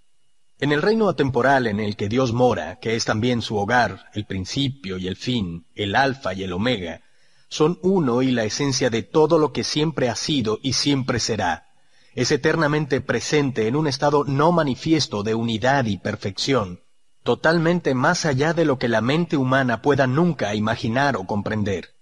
En 0.60 0.72
el 0.72 0.82
reino 0.82 1.08
atemporal 1.08 1.66
en 1.66 1.80
el 1.80 1.96
que 1.96 2.10
Dios 2.10 2.34
mora, 2.34 2.78
que 2.80 2.94
es 2.94 3.06
también 3.06 3.40
su 3.40 3.56
hogar, 3.56 4.10
el 4.12 4.26
principio 4.26 4.98
y 4.98 5.08
el 5.08 5.16
fin, 5.16 5.64
el 5.74 5.96
Alfa 5.96 6.34
y 6.34 6.42
el 6.42 6.52
Omega, 6.52 7.00
son 7.48 7.78
uno 7.80 8.20
y 8.20 8.30
la 8.30 8.44
esencia 8.44 8.90
de 8.90 9.02
todo 9.02 9.38
lo 9.38 9.54
que 9.54 9.64
siempre 9.64 10.10
ha 10.10 10.14
sido 10.14 10.58
y 10.62 10.74
siempre 10.74 11.18
será. 11.18 11.70
Es 12.14 12.30
eternamente 12.30 13.00
presente 13.00 13.68
en 13.68 13.76
un 13.76 13.86
estado 13.86 14.24
no 14.24 14.52
manifiesto 14.52 15.22
de 15.22 15.34
unidad 15.34 15.86
y 15.86 15.96
perfección, 15.96 16.80
totalmente 17.22 17.94
más 17.94 18.26
allá 18.26 18.52
de 18.52 18.66
lo 18.66 18.78
que 18.78 18.88
la 18.88 19.00
mente 19.00 19.38
humana 19.38 19.80
pueda 19.80 20.06
nunca 20.06 20.54
imaginar 20.54 21.16
o 21.16 21.24
comprender. 21.24 21.94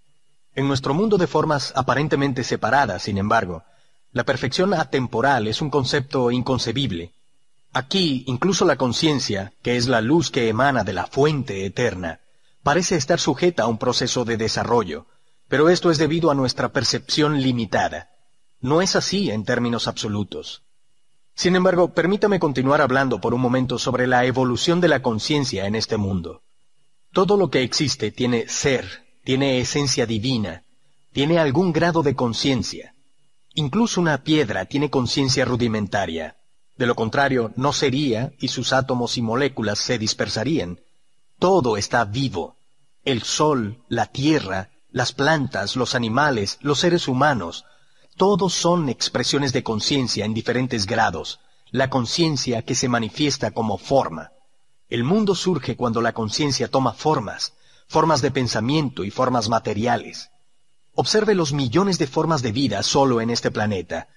En 0.57 0.67
nuestro 0.67 0.95
mundo 0.95 1.17
de 1.17 1.29
formas 1.29 1.73
aparentemente 1.77 2.43
separadas, 2.43 3.03
sin 3.03 3.19
embargo, 3.19 3.63
la 4.11 4.25
perfección 4.25 4.75
atemporal 4.75 5.47
es 5.47 5.63
un 5.63 5.71
concepto 5.71 6.33
inconcebible. 6.33 7.13
Aquí, 7.79 8.25
incluso 8.27 8.65
la 8.65 8.75
conciencia, 8.75 9.53
que 9.63 9.77
es 9.77 9.87
la 9.87 10.01
luz 10.01 10.33
que 10.33 10.49
emana 10.49 10.83
de 10.83 10.93
la 10.93 11.07
fuente 11.07 11.65
eterna, 11.65 12.19
parece 12.65 12.97
estar 12.97 13.21
sujeta 13.21 13.63
a 13.63 13.67
un 13.69 13.79
proceso 13.79 14.25
de 14.25 14.37
desarrollo, 14.37 15.07
pero 15.47 15.69
esto 15.69 15.93
es 15.93 15.97
debido 15.97 16.33
a 16.33 16.35
nuestra 16.35 16.73
percepción 16.73 17.41
limitada. 17.41 18.11
No 18.61 18.83
es 18.83 18.97
así 18.97 19.31
en 19.31 19.45
términos 19.45 19.87
absolutos. 19.87 20.65
Sin 21.37 21.55
embargo, 21.55 21.95
permítame 21.95 22.41
continuar 22.41 22.81
hablando 22.81 23.21
por 23.21 23.33
un 23.33 23.41
momento 23.41 23.79
sobre 23.79 24.09
la 24.09 24.25
evolución 24.25 24.81
de 24.81 24.89
la 24.89 25.01
conciencia 25.01 25.67
en 25.67 25.77
este 25.77 25.99
mundo. 25.99 26.43
Todo 27.13 27.37
lo 27.37 27.49
que 27.49 27.63
existe 27.63 28.11
tiene 28.11 28.49
ser, 28.49 29.07
tiene 29.23 29.61
esencia 29.61 30.05
divina, 30.05 30.65
tiene 31.13 31.39
algún 31.39 31.73
grado 31.73 32.03
de 32.03 32.17
conciencia. 32.17 32.97
Incluso 33.55 34.01
una 34.01 34.25
piedra 34.25 34.65
tiene 34.65 34.91
conciencia 34.91 35.45
rudimentaria. 35.45 36.38
De 36.79 36.87
lo 36.87 36.95
contrario, 36.95 37.53
no 37.57 37.73
sería 37.73 38.33
y 38.39 38.49
sus 38.49 38.73
átomos 38.73 39.19
y 39.19 39.23
moléculas 39.23 39.81
se 39.81 39.99
dispersarían. 39.99 40.81
Todo 41.39 41.77
está 41.77 42.05
vivo. 42.05 42.57
El 43.05 43.23
sol, 43.25 43.83
la 43.89 44.07
tierra, 44.07 44.71
las 44.91 45.13
plantas, 45.13 45.75
los 45.75 45.95
animales, 45.95 46.59
los 46.61 46.79
seres 46.79 47.09
humanos, 47.09 47.65
todos 48.17 48.55
son 48.55 48.89
expresiones 48.89 49.53
de 49.53 49.63
conciencia 49.63 50.25
en 50.25 50.35
diferentes 50.35 50.87
grados, 50.87 51.41
la 51.71 51.91
conciencia 51.91 52.63
que 52.63 52.75
se 52.75 52.89
manifiesta 52.89 53.51
como 53.51 53.77
forma. 53.77 54.33
El 54.89 55.05
mundo 55.05 55.35
surge 55.35 55.77
cuando 55.77 56.01
la 56.01 56.13
conciencia 56.13 56.69
toma 56.69 56.95
formas, 56.95 57.55
formas 57.89 58.23
de 58.23 58.31
pensamiento 58.31 59.05
y 59.05 59.11
formas 59.11 59.49
materiales. 59.49 60.31
Observe 60.95 61.35
los 61.35 61.53
millones 61.53 61.99
de 61.99 62.07
formas 62.07 62.43
de 62.43 62.53
vida 62.53 62.83
solo 62.83 63.21
en 63.21 63.31
este 63.31 63.51
planeta, 63.51 64.09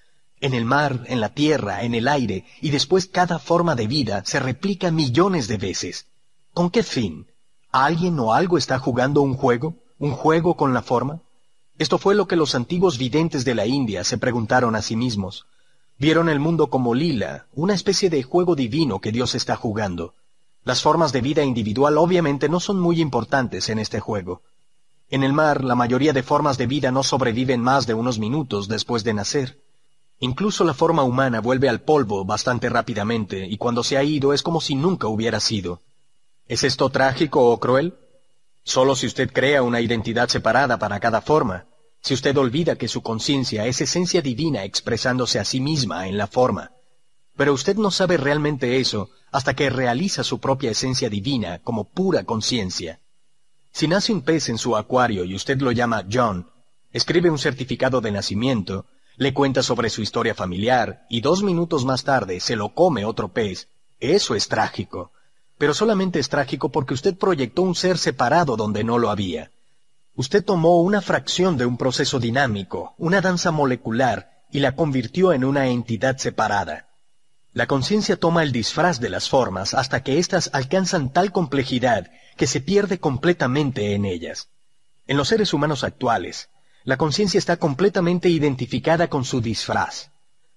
en 0.42 0.54
el 0.54 0.64
mar, 0.64 1.04
en 1.06 1.20
la 1.20 1.28
tierra, 1.28 1.84
en 1.84 1.94
el 1.94 2.08
aire, 2.08 2.44
y 2.60 2.70
después 2.70 3.06
cada 3.06 3.38
forma 3.38 3.76
de 3.76 3.86
vida 3.86 4.22
se 4.26 4.40
replica 4.40 4.90
millones 4.90 5.46
de 5.46 5.56
veces. 5.56 6.06
¿Con 6.52 6.68
qué 6.68 6.82
fin? 6.82 7.28
¿Alguien 7.70 8.18
o 8.18 8.34
algo 8.34 8.58
está 8.58 8.80
jugando 8.80 9.22
un 9.22 9.34
juego? 9.34 9.76
¿Un 10.00 10.10
juego 10.10 10.56
con 10.56 10.74
la 10.74 10.82
forma? 10.82 11.22
Esto 11.78 11.96
fue 11.96 12.16
lo 12.16 12.26
que 12.26 12.34
los 12.34 12.56
antiguos 12.56 12.98
videntes 12.98 13.44
de 13.44 13.54
la 13.54 13.66
India 13.66 14.02
se 14.02 14.18
preguntaron 14.18 14.74
a 14.74 14.82
sí 14.82 14.96
mismos. 14.96 15.46
Vieron 15.96 16.28
el 16.28 16.40
mundo 16.40 16.70
como 16.70 16.92
lila, 16.92 17.46
una 17.54 17.74
especie 17.74 18.10
de 18.10 18.24
juego 18.24 18.56
divino 18.56 19.00
que 19.00 19.12
Dios 19.12 19.36
está 19.36 19.54
jugando. 19.54 20.14
Las 20.64 20.82
formas 20.82 21.12
de 21.12 21.20
vida 21.20 21.44
individual 21.44 21.96
obviamente 21.98 22.48
no 22.48 22.58
son 22.58 22.80
muy 22.80 23.00
importantes 23.00 23.68
en 23.68 23.78
este 23.78 24.00
juego. 24.00 24.42
En 25.08 25.22
el 25.22 25.32
mar, 25.32 25.62
la 25.62 25.76
mayoría 25.76 26.12
de 26.12 26.24
formas 26.24 26.58
de 26.58 26.66
vida 26.66 26.90
no 26.90 27.04
sobreviven 27.04 27.60
más 27.60 27.86
de 27.86 27.94
unos 27.94 28.18
minutos 28.18 28.66
después 28.66 29.04
de 29.04 29.14
nacer. 29.14 29.62
Incluso 30.22 30.62
la 30.62 30.72
forma 30.72 31.02
humana 31.02 31.40
vuelve 31.40 31.68
al 31.68 31.80
polvo 31.80 32.24
bastante 32.24 32.68
rápidamente 32.68 33.44
y 33.44 33.56
cuando 33.56 33.82
se 33.82 33.96
ha 33.96 34.04
ido 34.04 34.32
es 34.32 34.44
como 34.44 34.60
si 34.60 34.76
nunca 34.76 35.08
hubiera 35.08 35.40
sido. 35.40 35.82
¿Es 36.46 36.62
esto 36.62 36.90
trágico 36.90 37.50
o 37.50 37.58
cruel? 37.58 37.94
Solo 38.62 38.94
si 38.94 39.08
usted 39.08 39.32
crea 39.32 39.64
una 39.64 39.80
identidad 39.80 40.28
separada 40.28 40.78
para 40.78 41.00
cada 41.00 41.22
forma, 41.22 41.66
si 42.00 42.14
usted 42.14 42.36
olvida 42.36 42.76
que 42.76 42.86
su 42.86 43.02
conciencia 43.02 43.66
es 43.66 43.80
esencia 43.80 44.22
divina 44.22 44.62
expresándose 44.62 45.40
a 45.40 45.44
sí 45.44 45.58
misma 45.58 46.06
en 46.06 46.16
la 46.16 46.28
forma. 46.28 46.70
Pero 47.36 47.52
usted 47.52 47.74
no 47.74 47.90
sabe 47.90 48.16
realmente 48.16 48.78
eso 48.78 49.10
hasta 49.32 49.54
que 49.54 49.70
realiza 49.70 50.22
su 50.22 50.38
propia 50.38 50.70
esencia 50.70 51.10
divina 51.10 51.58
como 51.64 51.90
pura 51.90 52.22
conciencia. 52.22 53.00
Si 53.72 53.88
nace 53.88 54.12
un 54.12 54.22
pez 54.22 54.48
en 54.50 54.58
su 54.58 54.76
acuario 54.76 55.24
y 55.24 55.34
usted 55.34 55.60
lo 55.60 55.72
llama 55.72 56.06
John, 56.08 56.48
escribe 56.92 57.28
un 57.28 57.40
certificado 57.40 58.00
de 58.00 58.12
nacimiento, 58.12 58.86
le 59.16 59.34
cuenta 59.34 59.62
sobre 59.62 59.90
su 59.90 60.02
historia 60.02 60.34
familiar 60.34 61.06
y 61.08 61.20
dos 61.20 61.42
minutos 61.42 61.84
más 61.84 62.04
tarde 62.04 62.40
se 62.40 62.56
lo 62.56 62.74
come 62.74 63.04
otro 63.04 63.28
pez, 63.28 63.68
eso 64.00 64.34
es 64.34 64.48
trágico. 64.48 65.12
Pero 65.58 65.74
solamente 65.74 66.18
es 66.18 66.28
trágico 66.28 66.70
porque 66.70 66.94
usted 66.94 67.16
proyectó 67.16 67.62
un 67.62 67.74
ser 67.74 67.98
separado 67.98 68.56
donde 68.56 68.84
no 68.84 68.98
lo 68.98 69.10
había. 69.10 69.50
Usted 70.14 70.44
tomó 70.44 70.82
una 70.82 71.00
fracción 71.00 71.56
de 71.56 71.66
un 71.66 71.78
proceso 71.78 72.18
dinámico, 72.18 72.94
una 72.98 73.20
danza 73.20 73.50
molecular, 73.50 74.42
y 74.50 74.58
la 74.58 74.76
convirtió 74.76 75.32
en 75.32 75.44
una 75.44 75.68
entidad 75.68 76.18
separada. 76.18 76.88
La 77.54 77.66
conciencia 77.66 78.16
toma 78.16 78.42
el 78.42 78.52
disfraz 78.52 78.98
de 78.98 79.08
las 79.08 79.28
formas 79.28 79.72
hasta 79.74 80.02
que 80.02 80.18
éstas 80.18 80.50
alcanzan 80.52 81.12
tal 81.12 81.32
complejidad 81.32 82.10
que 82.36 82.46
se 82.46 82.60
pierde 82.60 82.98
completamente 82.98 83.94
en 83.94 84.04
ellas. 84.04 84.48
En 85.06 85.16
los 85.16 85.28
seres 85.28 85.52
humanos 85.52 85.84
actuales, 85.84 86.48
la 86.84 86.96
conciencia 86.96 87.38
está 87.38 87.56
completamente 87.56 88.28
identificada 88.28 89.08
con 89.08 89.24
su 89.24 89.40
disfraz. 89.40 90.10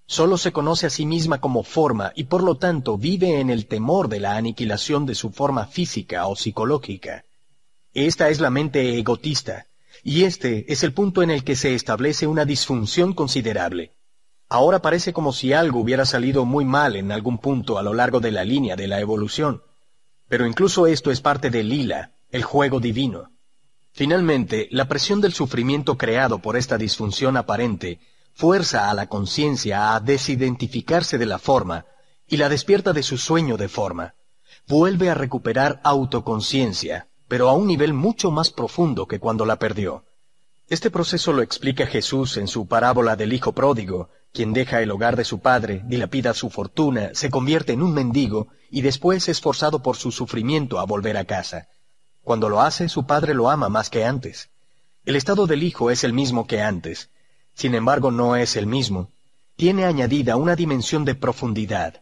Solo 0.08 0.38
se 0.38 0.52
conoce 0.52 0.88
a 0.88 0.90
sí 0.90 1.06
misma 1.06 1.42
como 1.42 1.64
forma 1.64 2.12
y 2.16 2.26
por 2.26 2.44
lo 2.44 2.56
tanto 2.58 2.98
vive 2.98 3.40
en 3.40 3.50
el 3.50 3.66
temor 3.66 4.08
de 4.08 4.20
la 4.20 4.38
aniquilación 4.38 5.06
de 5.06 5.16
su 5.16 5.32
forma 5.32 5.66
física 5.66 6.28
o 6.28 6.36
psicológica. 6.36 7.26
Esta 7.94 8.30
es 8.30 8.40
la 8.40 8.50
mente 8.50 9.00
egotista, 9.00 9.66
y 10.04 10.24
este 10.24 10.72
es 10.72 10.84
el 10.84 10.94
punto 10.94 11.24
en 11.24 11.32
el 11.32 11.44
que 11.44 11.56
se 11.56 11.74
establece 11.74 12.28
una 12.28 12.46
disfunción 12.46 13.14
considerable. 13.14 13.94
Ahora 14.48 14.80
parece 14.80 15.14
como 15.14 15.34
si 15.34 15.54
algo 15.54 15.80
hubiera 15.80 16.06
salido 16.06 16.46
muy 16.46 16.66
mal 16.66 16.96
en 16.96 17.12
algún 17.12 17.40
punto 17.40 17.80
a 17.80 17.84
lo 17.84 17.94
largo 17.94 18.20
de 18.20 18.32
la 18.32 18.44
línea 18.44 18.76
de 18.76 18.88
la 18.88 19.00
evolución. 19.00 19.64
Pero 20.28 20.46
incluso 20.46 20.86
esto 20.86 21.10
es 21.10 21.22
parte 21.22 21.50
del 21.50 21.70
lila, 21.70 22.12
el 22.30 22.44
juego 22.44 22.80
divino. 22.80 23.32
Finalmente, 23.96 24.68
la 24.72 24.90
presión 24.90 25.22
del 25.22 25.32
sufrimiento 25.32 25.98
creado 25.98 26.40
por 26.40 26.58
esta 26.58 26.78
disfunción 26.78 27.38
aparente 27.38 28.02
fuerza 28.34 28.90
a 28.90 28.94
la 28.94 29.08
conciencia 29.08 29.96
a 29.96 30.02
desidentificarse 30.02 31.18
de 31.18 31.26
la 31.26 31.40
forma 31.40 31.86
y 32.28 32.36
la 32.36 32.50
despierta 32.50 32.92
de 32.92 33.04
su 33.04 33.18
sueño 33.18 33.56
de 33.56 33.70
forma. 33.70 34.16
Vuelve 34.68 35.10
a 35.10 35.14
recuperar 35.14 35.80
autoconciencia, 35.86 37.08
pero 37.30 37.48
a 37.48 37.54
un 37.54 37.68
nivel 37.68 37.94
mucho 37.94 38.32
más 38.32 38.50
profundo 38.50 39.08
que 39.08 39.22
cuando 39.22 39.46
la 39.46 39.60
perdió. 39.60 40.04
Este 40.68 40.92
proceso 40.92 41.32
lo 41.32 41.42
explica 41.42 41.88
Jesús 41.88 42.36
en 42.36 42.50
su 42.50 42.68
parábola 42.68 43.16
del 43.16 43.32
Hijo 43.32 43.54
Pródigo, 43.54 44.10
quien 44.34 44.52
deja 44.52 44.82
el 44.82 44.92
hogar 44.92 45.16
de 45.16 45.24
su 45.24 45.40
padre, 45.40 45.84
dilapida 45.86 46.34
su 46.34 46.50
fortuna, 46.50 47.12
se 47.14 47.30
convierte 47.30 47.72
en 47.72 47.82
un 47.82 47.94
mendigo 47.94 48.50
y 48.70 48.82
después 48.82 49.30
es 49.30 49.40
forzado 49.40 49.82
por 49.82 49.96
su 49.96 50.12
sufrimiento 50.12 50.80
a 50.80 50.86
volver 50.86 51.16
a 51.16 51.24
casa. 51.24 51.70
Cuando 52.26 52.50
lo 52.50 52.60
hace, 52.60 52.90
su 52.90 53.06
padre 53.06 53.36
lo 53.36 53.52
ama 53.52 53.70
más 53.70 53.92
que 53.92 54.04
antes. 54.04 54.50
El 55.06 55.16
estado 55.16 55.46
del 55.46 55.62
hijo 55.62 55.92
es 55.92 56.04
el 56.04 56.12
mismo 56.12 56.48
que 56.48 56.60
antes. 56.60 57.12
Sin 57.54 57.76
embargo, 57.76 58.10
no 58.10 58.36
es 58.36 58.56
el 58.56 58.66
mismo. 58.66 59.12
Tiene 59.56 59.86
añadida 59.86 60.36
una 60.36 60.56
dimensión 60.56 61.06
de 61.06 61.14
profundidad. 61.14 62.02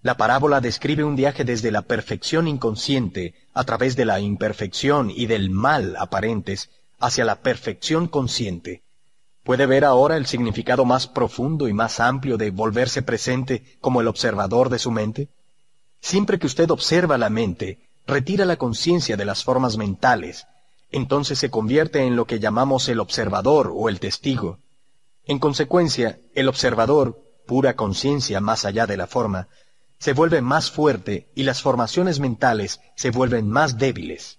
La 0.00 0.16
parábola 0.16 0.62
describe 0.62 1.04
un 1.04 1.16
viaje 1.16 1.44
desde 1.44 1.70
la 1.70 1.82
perfección 1.82 2.48
inconsciente, 2.48 3.34
a 3.52 3.64
través 3.64 3.94
de 3.94 4.06
la 4.06 4.20
imperfección 4.20 5.10
y 5.10 5.26
del 5.26 5.50
mal 5.50 5.96
aparentes, 5.96 6.70
hacia 6.98 7.26
la 7.26 7.42
perfección 7.42 8.08
consciente. 8.08 8.84
¿Puede 9.44 9.66
ver 9.66 9.84
ahora 9.84 10.16
el 10.16 10.24
significado 10.24 10.86
más 10.86 11.06
profundo 11.06 11.68
y 11.68 11.74
más 11.74 12.00
amplio 12.00 12.38
de 12.38 12.50
volverse 12.50 13.02
presente 13.02 13.76
como 13.82 14.00
el 14.00 14.08
observador 14.08 14.70
de 14.70 14.78
su 14.78 14.90
mente? 14.90 15.28
Siempre 16.00 16.38
que 16.38 16.46
usted 16.46 16.70
observa 16.70 17.18
la 17.18 17.28
mente, 17.28 17.87
retira 18.08 18.46
la 18.46 18.56
conciencia 18.56 19.18
de 19.18 19.26
las 19.26 19.44
formas 19.44 19.76
mentales, 19.76 20.46
entonces 20.90 21.38
se 21.38 21.50
convierte 21.50 22.06
en 22.06 22.16
lo 22.16 22.24
que 22.24 22.40
llamamos 22.40 22.88
el 22.88 23.00
observador 23.00 23.70
o 23.74 23.90
el 23.90 24.00
testigo. 24.00 24.60
En 25.26 25.38
consecuencia, 25.38 26.18
el 26.34 26.48
observador, 26.48 27.22
pura 27.46 27.76
conciencia 27.76 28.40
más 28.40 28.64
allá 28.64 28.86
de 28.86 28.96
la 28.96 29.06
forma, 29.06 29.48
se 29.98 30.14
vuelve 30.14 30.40
más 30.40 30.70
fuerte 30.70 31.28
y 31.34 31.42
las 31.42 31.60
formaciones 31.60 32.18
mentales 32.18 32.80
se 32.96 33.10
vuelven 33.10 33.46
más 33.50 33.76
débiles. 33.76 34.38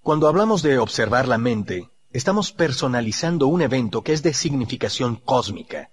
Cuando 0.00 0.26
hablamos 0.26 0.62
de 0.62 0.78
observar 0.78 1.28
la 1.28 1.36
mente, 1.36 1.90
estamos 2.10 2.52
personalizando 2.52 3.48
un 3.48 3.60
evento 3.60 4.02
que 4.02 4.14
es 4.14 4.22
de 4.22 4.32
significación 4.32 5.16
cósmica. 5.16 5.90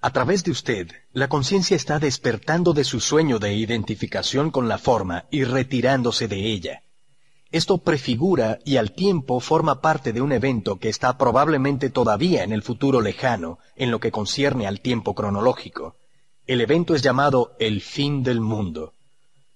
A 0.00 0.12
través 0.12 0.44
de 0.44 0.52
usted, 0.52 0.92
la 1.12 1.28
conciencia 1.28 1.74
está 1.74 1.98
despertando 1.98 2.72
de 2.72 2.84
su 2.84 3.00
sueño 3.00 3.40
de 3.40 3.54
identificación 3.54 4.52
con 4.52 4.68
la 4.68 4.78
forma 4.78 5.24
y 5.28 5.42
retirándose 5.42 6.28
de 6.28 6.46
ella. 6.46 6.82
Esto 7.50 7.78
prefigura 7.78 8.60
y 8.64 8.76
al 8.76 8.92
tiempo 8.92 9.40
forma 9.40 9.80
parte 9.80 10.12
de 10.12 10.20
un 10.20 10.30
evento 10.30 10.78
que 10.78 10.88
está 10.88 11.18
probablemente 11.18 11.90
todavía 11.90 12.44
en 12.44 12.52
el 12.52 12.62
futuro 12.62 13.00
lejano 13.00 13.58
en 13.74 13.90
lo 13.90 13.98
que 13.98 14.12
concierne 14.12 14.68
al 14.68 14.80
tiempo 14.80 15.16
cronológico. 15.16 15.96
El 16.46 16.60
evento 16.60 16.94
es 16.94 17.02
llamado 17.02 17.56
el 17.58 17.80
fin 17.80 18.22
del 18.22 18.40
mundo. 18.40 18.94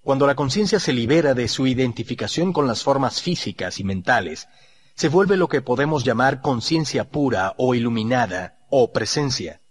Cuando 0.01 0.27
la 0.27 0.35
conciencia 0.35 0.81
se 0.81 0.93
libera 0.93 1.35
de 1.35 1.47
su 1.47 1.69
identificación 1.69 2.53
con 2.53 2.67
las 2.67 2.83
formas 2.83 3.23
físicas 3.23 3.79
y 3.79 3.85
mentales, 3.85 4.49
se 4.97 5.09
vuelve 5.09 5.37
lo 5.37 5.49
que 5.49 5.63
podemos 5.63 6.03
llamar 6.03 6.41
conciencia 6.41 7.09
pura 7.09 7.55
o 7.59 7.77
iluminada 7.77 8.59
o 8.71 8.91
presencia. 8.91 9.62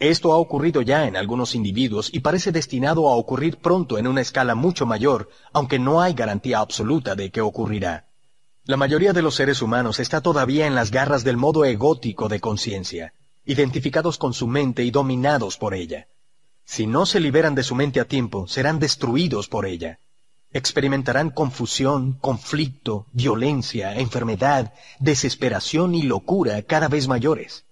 Esto 0.00 0.32
ha 0.32 0.38
ocurrido 0.38 0.80
ya 0.80 1.06
en 1.06 1.14
algunos 1.14 1.54
individuos 1.54 2.08
y 2.10 2.20
parece 2.20 2.52
destinado 2.52 3.10
a 3.10 3.16
ocurrir 3.16 3.58
pronto 3.58 3.98
en 3.98 4.06
una 4.06 4.22
escala 4.22 4.54
mucho 4.54 4.86
mayor, 4.86 5.28
aunque 5.52 5.78
no 5.78 6.00
hay 6.00 6.14
garantía 6.14 6.60
absoluta 6.60 7.14
de 7.14 7.30
que 7.30 7.42
ocurrirá. 7.42 8.06
La 8.64 8.78
mayoría 8.78 9.12
de 9.12 9.20
los 9.20 9.34
seres 9.34 9.60
humanos 9.60 10.00
está 10.00 10.22
todavía 10.22 10.66
en 10.66 10.74
las 10.74 10.90
garras 10.90 11.22
del 11.22 11.36
modo 11.36 11.66
egótico 11.66 12.30
de 12.30 12.40
conciencia, 12.40 13.12
identificados 13.44 14.16
con 14.16 14.32
su 14.32 14.46
mente 14.46 14.84
y 14.84 14.90
dominados 14.90 15.58
por 15.58 15.74
ella. 15.74 16.06
Si 16.64 16.86
no 16.86 17.04
se 17.04 17.20
liberan 17.20 17.54
de 17.54 17.62
su 17.62 17.74
mente 17.74 18.00
a 18.00 18.06
tiempo, 18.06 18.48
serán 18.48 18.78
destruidos 18.78 19.48
por 19.48 19.66
ella. 19.66 19.98
Experimentarán 20.50 21.28
confusión, 21.28 22.14
conflicto, 22.14 23.06
violencia, 23.12 23.94
enfermedad, 23.98 24.72
desesperación 24.98 25.94
y 25.94 26.04
locura 26.04 26.62
cada 26.62 26.88
vez 26.88 27.06
mayores. 27.06 27.66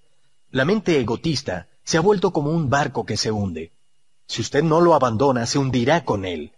La 0.51 0.67
mente 0.67 1.01
egotista 1.01 1.69
se 1.89 1.97
ha 1.97 2.03
vuelto 2.03 2.35
como 2.35 2.51
un 2.51 2.69
barco 2.69 3.07
que 3.07 3.17
se 3.17 3.31
hunde. 3.31 3.73
Si 4.27 4.43
usted 4.43 4.63
no 4.63 4.83
lo 4.83 4.95
abandona, 4.95 5.47
se 5.47 5.59
hundirá 5.59 6.05
con 6.05 6.27
él. 6.27 6.53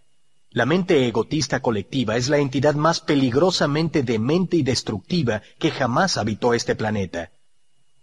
La 0.49 0.65
mente 0.65 1.07
egotista 1.07 1.61
colectiva 1.61 2.17
es 2.17 2.27
la 2.27 2.39
entidad 2.39 2.75
más 2.75 2.99
peligrosamente 2.99 4.03
demente 4.03 4.57
y 4.57 4.63
destructiva 4.63 5.41
que 5.57 5.71
jamás 5.71 6.17
habitó 6.17 6.53
este 6.53 6.75
planeta. 6.75 7.31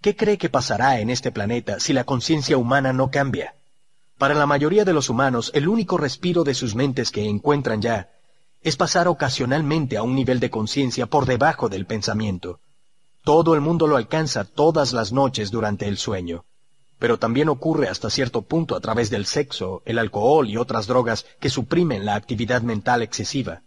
¿Qué 0.00 0.16
cree 0.16 0.38
que 0.38 0.48
pasará 0.48 1.00
en 1.00 1.10
este 1.10 1.30
planeta 1.30 1.80
si 1.80 1.92
la 1.92 2.04
conciencia 2.04 2.56
humana 2.56 2.94
no 2.94 3.10
cambia? 3.10 3.56
Para 4.16 4.32
la 4.32 4.46
mayoría 4.46 4.86
de 4.86 4.94
los 4.94 5.10
humanos, 5.10 5.50
el 5.52 5.68
único 5.68 5.98
respiro 5.98 6.44
de 6.44 6.54
sus 6.54 6.74
mentes 6.74 7.10
que 7.10 7.28
encuentran 7.28 7.82
ya 7.82 8.08
es 8.62 8.78
pasar 8.78 9.06
ocasionalmente 9.06 9.98
a 9.98 10.02
un 10.02 10.14
nivel 10.14 10.40
de 10.40 10.48
conciencia 10.48 11.04
por 11.04 11.26
debajo 11.26 11.68
del 11.68 11.84
pensamiento. 11.84 12.60
Todo 13.22 13.54
el 13.54 13.60
mundo 13.60 13.86
lo 13.86 13.98
alcanza 13.98 14.44
todas 14.44 14.94
las 14.94 15.12
noches 15.12 15.50
durante 15.50 15.86
el 15.88 15.98
sueño 15.98 16.46
pero 16.98 17.18
también 17.18 17.48
ocurre 17.48 17.88
hasta 17.88 18.10
cierto 18.10 18.42
punto 18.42 18.76
a 18.76 18.80
través 18.80 19.10
del 19.10 19.26
sexo, 19.26 19.82
el 19.84 19.98
alcohol 19.98 20.48
y 20.48 20.56
otras 20.56 20.86
drogas 20.86 21.26
que 21.40 21.50
suprimen 21.50 22.04
la 22.04 22.14
actividad 22.14 22.62
mental 22.62 23.02
excesiva. 23.02 23.62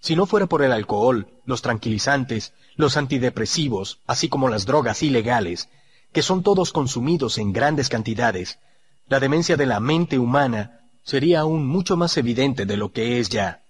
Si 0.00 0.14
no 0.14 0.26
fuera 0.26 0.46
por 0.46 0.62
el 0.62 0.72
alcohol, 0.72 1.28
los 1.44 1.62
tranquilizantes, 1.62 2.52
los 2.76 2.96
antidepresivos, 2.96 4.00
así 4.06 4.28
como 4.28 4.48
las 4.48 4.66
drogas 4.66 5.02
ilegales, 5.02 5.68
que 6.12 6.22
son 6.22 6.42
todos 6.42 6.72
consumidos 6.72 7.38
en 7.38 7.52
grandes 7.52 7.88
cantidades, 7.88 8.58
la 9.08 9.20
demencia 9.20 9.56
de 9.56 9.66
la 9.66 9.80
mente 9.80 10.18
humana 10.18 10.80
sería 11.02 11.40
aún 11.40 11.66
mucho 11.66 11.96
más 11.96 12.16
evidente 12.16 12.66
de 12.66 12.76
lo 12.76 12.92
que 12.92 13.18
es 13.18 13.28
ya. 13.30 13.62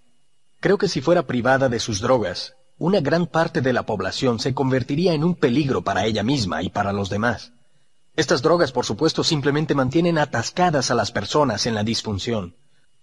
Creo 0.60 0.76
que 0.76 0.88
si 0.88 1.00
fuera 1.00 1.26
privada 1.26 1.68
de 1.68 1.78
sus 1.78 2.00
drogas, 2.00 2.54
una 2.78 3.00
gran 3.00 3.26
parte 3.26 3.60
de 3.60 3.72
la 3.72 3.84
población 3.84 4.40
se 4.40 4.54
convertiría 4.54 5.12
en 5.12 5.24
un 5.24 5.34
peligro 5.34 5.82
para 5.82 6.04
ella 6.04 6.22
misma 6.22 6.62
y 6.62 6.68
para 6.68 6.92
los 6.92 7.10
demás. 7.10 7.52
Estas 8.18 8.42
drogas, 8.42 8.72
por 8.72 8.84
supuesto, 8.84 9.22
simplemente 9.22 9.76
mantienen 9.76 10.18
atascadas 10.18 10.90
a 10.90 10.96
las 10.96 11.12
personas 11.12 11.66
en 11.66 11.76
la 11.76 11.84
disfunción. 11.84 12.56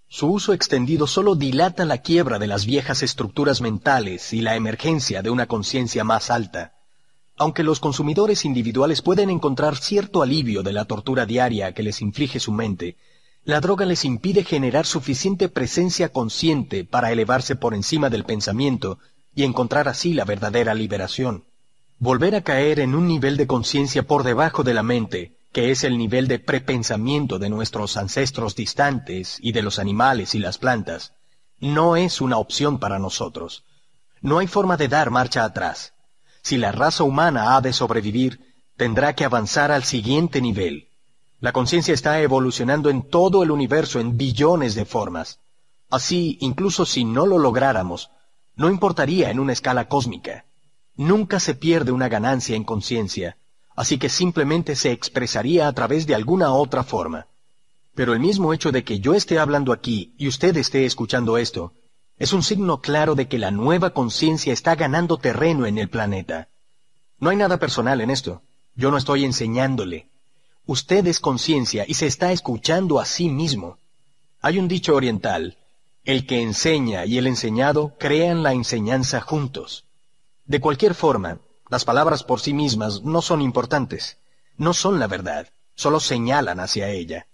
Su 0.09 0.27
uso 0.27 0.51
extendido 0.51 1.07
solo 1.07 1.35
dilata 1.35 1.85
la 1.85 1.99
quiebra 1.99 2.37
de 2.37 2.47
las 2.47 2.65
viejas 2.65 3.01
estructuras 3.01 3.61
mentales 3.61 4.33
y 4.33 4.41
la 4.41 4.57
emergencia 4.57 5.21
de 5.21 5.29
una 5.29 5.45
conciencia 5.45 6.03
más 6.03 6.29
alta. 6.29 6.73
Aunque 7.37 7.63
los 7.63 7.79
consumidores 7.79 8.43
individuales 8.43 9.01
pueden 9.01 9.29
encontrar 9.29 9.77
cierto 9.77 10.21
alivio 10.21 10.63
de 10.63 10.73
la 10.73 10.83
tortura 10.83 11.25
diaria 11.25 11.73
que 11.73 11.83
les 11.83 12.01
inflige 12.01 12.41
su 12.41 12.51
mente, 12.51 12.97
la 13.45 13.61
droga 13.61 13.85
les 13.85 14.03
impide 14.03 14.43
generar 14.43 14.85
suficiente 14.85 15.47
presencia 15.47 16.09
consciente 16.09 16.83
para 16.83 17.13
elevarse 17.13 17.55
por 17.55 17.73
encima 17.73 18.09
del 18.09 18.25
pensamiento 18.25 18.99
y 19.33 19.43
encontrar 19.43 19.87
así 19.87 20.13
la 20.13 20.25
verdadera 20.25 20.73
liberación. 20.73 21.45
Volver 21.99 22.35
a 22.35 22.41
caer 22.41 22.81
en 22.81 22.93
un 22.93 23.07
nivel 23.07 23.37
de 23.37 23.47
conciencia 23.47 24.03
por 24.03 24.23
debajo 24.23 24.63
de 24.63 24.73
la 24.73 24.83
mente, 24.83 25.37
que 25.53 25.71
es 25.71 25.85
el 25.85 25.97
nivel 25.97 26.27
de 26.27 26.39
prepensamiento 26.39 27.39
de 27.39 27.49
nuestros 27.49 27.95
ancestros 27.95 28.53
distantes 28.53 29.37
y 29.39 29.53
de 29.53 29.61
los 29.61 29.79
animales 29.79 30.35
y 30.35 30.39
las 30.39 30.57
plantas, 30.57 31.13
no 31.61 31.95
es 31.95 32.19
una 32.19 32.37
opción 32.37 32.79
para 32.79 32.99
nosotros. 32.99 33.63
No 34.19 34.39
hay 34.39 34.47
forma 34.47 34.75
de 34.75 34.89
dar 34.89 35.09
marcha 35.09 35.45
atrás. 35.45 35.93
Si 36.41 36.57
la 36.57 36.73
raza 36.73 37.05
humana 37.05 37.55
ha 37.55 37.61
de 37.61 37.71
sobrevivir, 37.71 38.41
tendrá 38.75 39.15
que 39.15 39.23
avanzar 39.23 39.71
al 39.71 39.85
siguiente 39.85 40.41
nivel. 40.41 40.89
La 41.39 41.53
conciencia 41.53 41.93
está 41.93 42.19
evolucionando 42.19 42.89
en 42.89 43.09
todo 43.09 43.41
el 43.41 43.51
universo 43.51 44.01
en 44.01 44.17
billones 44.17 44.75
de 44.75 44.83
formas. 44.83 45.39
Así, 45.89 46.37
incluso 46.41 46.85
si 46.85 47.05
no 47.05 47.25
lo 47.25 47.39
lográramos, 47.39 48.09
no 48.55 48.69
importaría 48.69 49.31
en 49.31 49.39
una 49.39 49.53
escala 49.53 49.87
cósmica. 49.87 50.43
Nunca 50.97 51.39
se 51.39 51.55
pierde 51.55 51.91
una 51.91 52.07
ganancia 52.07 52.55
en 52.55 52.63
conciencia, 52.63 53.37
así 53.75 53.97
que 53.97 54.09
simplemente 54.09 54.75
se 54.75 54.91
expresaría 54.91 55.67
a 55.67 55.73
través 55.73 56.07
de 56.07 56.15
alguna 56.15 56.53
otra 56.53 56.83
forma. 56.83 57.27
Pero 57.93 58.13
el 58.13 58.19
mismo 58.19 58.53
hecho 58.53 58.71
de 58.71 58.83
que 58.83 58.99
yo 58.99 59.13
esté 59.13 59.39
hablando 59.39 59.73
aquí 59.73 60.13
y 60.17 60.27
usted 60.27 60.55
esté 60.57 60.85
escuchando 60.85 61.37
esto, 61.37 61.73
es 62.17 62.31
un 62.31 62.43
signo 62.43 62.79
claro 62.79 63.15
de 63.15 63.27
que 63.27 63.37
la 63.37 63.51
nueva 63.51 63.89
conciencia 63.89 64.53
está 64.53 64.75
ganando 64.75 65.17
terreno 65.17 65.65
en 65.65 65.77
el 65.77 65.89
planeta. 65.89 66.47
No 67.19 67.29
hay 67.29 67.37
nada 67.37 67.57
personal 67.57 67.99
en 67.99 68.09
esto. 68.09 68.41
Yo 68.75 68.91
no 68.91 68.97
estoy 68.97 69.25
enseñándole. 69.25 70.09
Usted 70.65 71.05
es 71.07 71.19
conciencia 71.19 71.85
y 71.87 71.93
se 71.93 72.07
está 72.07 72.31
escuchando 72.31 72.99
a 72.99 73.05
sí 73.05 73.29
mismo. 73.29 73.77
Hay 74.41 74.59
un 74.59 74.67
dicho 74.67 74.95
oriental, 74.95 75.57
el 76.03 76.25
que 76.25 76.41
enseña 76.41 77.05
y 77.05 77.17
el 77.17 77.27
enseñado 77.27 77.93
crean 77.97 78.43
la 78.43 78.53
enseñanza 78.53 79.21
juntos. 79.21 79.84
De 80.45 80.59
cualquier 80.61 80.93
forma, 80.93 81.39
las 81.69 81.85
palabras 81.85 82.23
por 82.23 82.39
sí 82.39 82.53
mismas 82.53 83.01
no 83.01 83.23
son 83.23 83.41
importantes, 83.41 84.19
no 84.57 84.73
son 84.73 84.99
la 84.99 85.07
verdad, 85.07 85.47
solo 85.73 85.99
señalan 85.99 86.59
hacia 86.59 86.89
ella. 86.89 87.25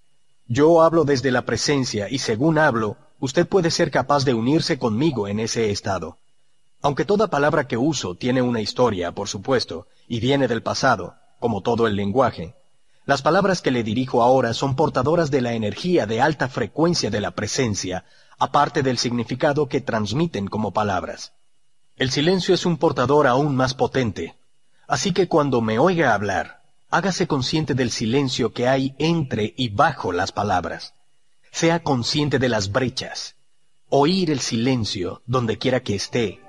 Yo 0.47 0.81
hablo 0.81 1.03
desde 1.03 1.29
la 1.29 1.43
presencia 1.43 2.07
y 2.09 2.19
según 2.19 2.57
hablo, 2.57 2.95
usted 3.19 3.47
puede 3.47 3.69
ser 3.69 3.91
capaz 3.91 4.23
de 4.23 4.33
unirse 4.33 4.79
conmigo 4.79 5.27
en 5.27 5.41
ese 5.41 5.71
estado. 5.71 6.19
Aunque 6.81 7.03
toda 7.03 7.27
palabra 7.27 7.67
que 7.67 7.77
uso 7.77 8.15
tiene 8.15 8.41
una 8.41 8.61
historia, 8.61 9.11
por 9.11 9.27
supuesto, 9.27 9.87
y 10.07 10.21
viene 10.21 10.47
del 10.47 10.63
pasado, 10.63 11.15
como 11.39 11.61
todo 11.61 11.87
el 11.87 11.97
lenguaje, 11.97 12.55
las 13.05 13.21
palabras 13.21 13.61
que 13.61 13.71
le 13.71 13.83
dirijo 13.83 14.23
ahora 14.23 14.53
son 14.53 14.77
portadoras 14.77 15.31
de 15.31 15.41
la 15.41 15.53
energía 15.53 16.05
de 16.05 16.21
alta 16.21 16.47
frecuencia 16.47 17.09
de 17.09 17.19
la 17.19 17.31
presencia, 17.31 18.05
aparte 18.39 18.83
del 18.83 18.97
significado 18.97 19.67
que 19.67 19.81
transmiten 19.81 20.47
como 20.47 20.71
palabras. 20.71 21.33
El 22.01 22.09
silencio 22.09 22.55
es 22.55 22.65
un 22.65 22.77
portador 22.77 23.27
aún 23.27 23.55
más 23.55 23.75
potente, 23.75 24.35
así 24.87 25.13
que 25.13 25.27
cuando 25.27 25.61
me 25.61 25.77
oiga 25.77 26.15
hablar, 26.15 26.63
hágase 26.89 27.27
consciente 27.27 27.75
del 27.75 27.91
silencio 27.91 28.53
que 28.53 28.67
hay 28.67 28.95
entre 28.97 29.53
y 29.55 29.69
bajo 29.69 30.11
las 30.11 30.31
palabras. 30.31 30.95
Sea 31.51 31.83
consciente 31.83 32.39
de 32.39 32.49
las 32.49 32.71
brechas. 32.71 33.35
Oír 33.89 34.31
el 34.31 34.39
silencio, 34.39 35.21
donde 35.27 35.59
quiera 35.59 35.83
que 35.83 35.93
esté, 35.93 36.39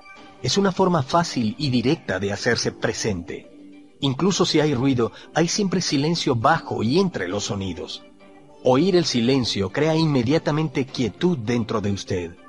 es 0.41 0.57
una 0.57 0.71
forma 0.71 1.03
fácil 1.03 1.53
y 1.59 1.69
directa 1.69 2.19
de 2.19 2.33
hacerse 2.33 2.71
presente. 2.71 3.95
Incluso 3.99 4.47
si 4.47 4.59
hay 4.59 4.73
ruido, 4.73 5.11
hay 5.35 5.47
siempre 5.47 5.81
silencio 5.81 6.33
bajo 6.35 6.81
y 6.81 6.97
entre 6.97 7.27
los 7.27 7.43
sonidos. 7.43 8.01
Oír 8.63 8.95
el 8.95 9.05
silencio 9.05 9.71
crea 9.71 9.95
inmediatamente 9.95 10.87
quietud 10.87 11.37
dentro 11.37 11.79
de 11.79 11.91
usted. 11.91 12.42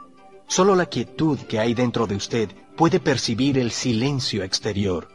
Solo 0.47 0.77
la 0.77 0.87
quietud 0.87 1.39
que 1.39 1.59
hay 1.59 1.75
dentro 1.75 2.07
de 2.07 2.17
usted 2.17 2.51
puede 2.77 3.01
percibir 3.01 3.59
el 3.59 3.71
silencio 3.71 4.43
exterior. 4.43 5.09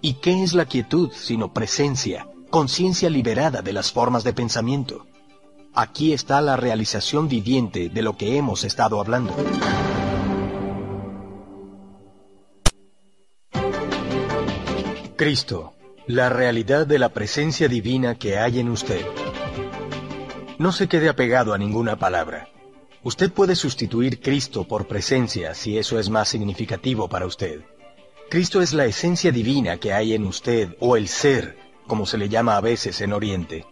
¿Y 0.00 0.14
qué 0.14 0.42
es 0.42 0.54
la 0.54 0.66
quietud 0.66 1.10
sino 1.12 1.52
presencia, 1.52 2.28
conciencia 2.50 3.10
liberada 3.10 3.62
de 3.62 3.72
las 3.72 3.90
formas 3.92 4.24
de 4.24 4.32
pensamiento? 4.32 5.06
Aquí 5.74 6.12
está 6.12 6.40
la 6.40 6.56
realización 6.56 7.28
viviente 7.28 7.88
de 7.88 8.02
lo 8.02 8.16
que 8.16 8.36
hemos 8.36 8.64
estado 8.64 9.00
hablando. 9.00 9.34
Cristo, 15.16 15.74
la 16.06 16.28
realidad 16.28 16.86
de 16.86 16.98
la 16.98 17.08
presencia 17.08 17.68
divina 17.68 18.14
que 18.14 18.38
hay 18.38 18.60
en 18.60 18.68
usted. 18.68 19.04
No 20.58 20.72
se 20.72 20.88
quede 20.88 21.08
apegado 21.08 21.54
a 21.54 21.58
ninguna 21.58 21.96
palabra. 21.96 22.48
Usted 23.04 23.32
puede 23.32 23.54
sustituir 23.54 24.20
Cristo 24.20 24.64
por 24.64 24.88
presencia 24.88 25.54
si 25.54 25.78
eso 25.78 25.98
es 25.98 26.10
más 26.10 26.28
significativo 26.28 27.08
para 27.08 27.26
usted. 27.26 27.62
Cristo 28.28 28.60
es 28.60 28.72
la 28.72 28.86
esencia 28.86 29.30
divina 29.30 29.78
que 29.78 29.92
hay 29.92 30.14
en 30.14 30.26
usted, 30.26 30.76
o 30.80 30.96
el 30.96 31.08
ser, 31.08 31.56
como 31.86 32.06
se 32.06 32.18
le 32.18 32.28
llama 32.28 32.56
a 32.56 32.60
veces 32.60 33.00
en 33.00 33.12
Oriente. 33.12 33.64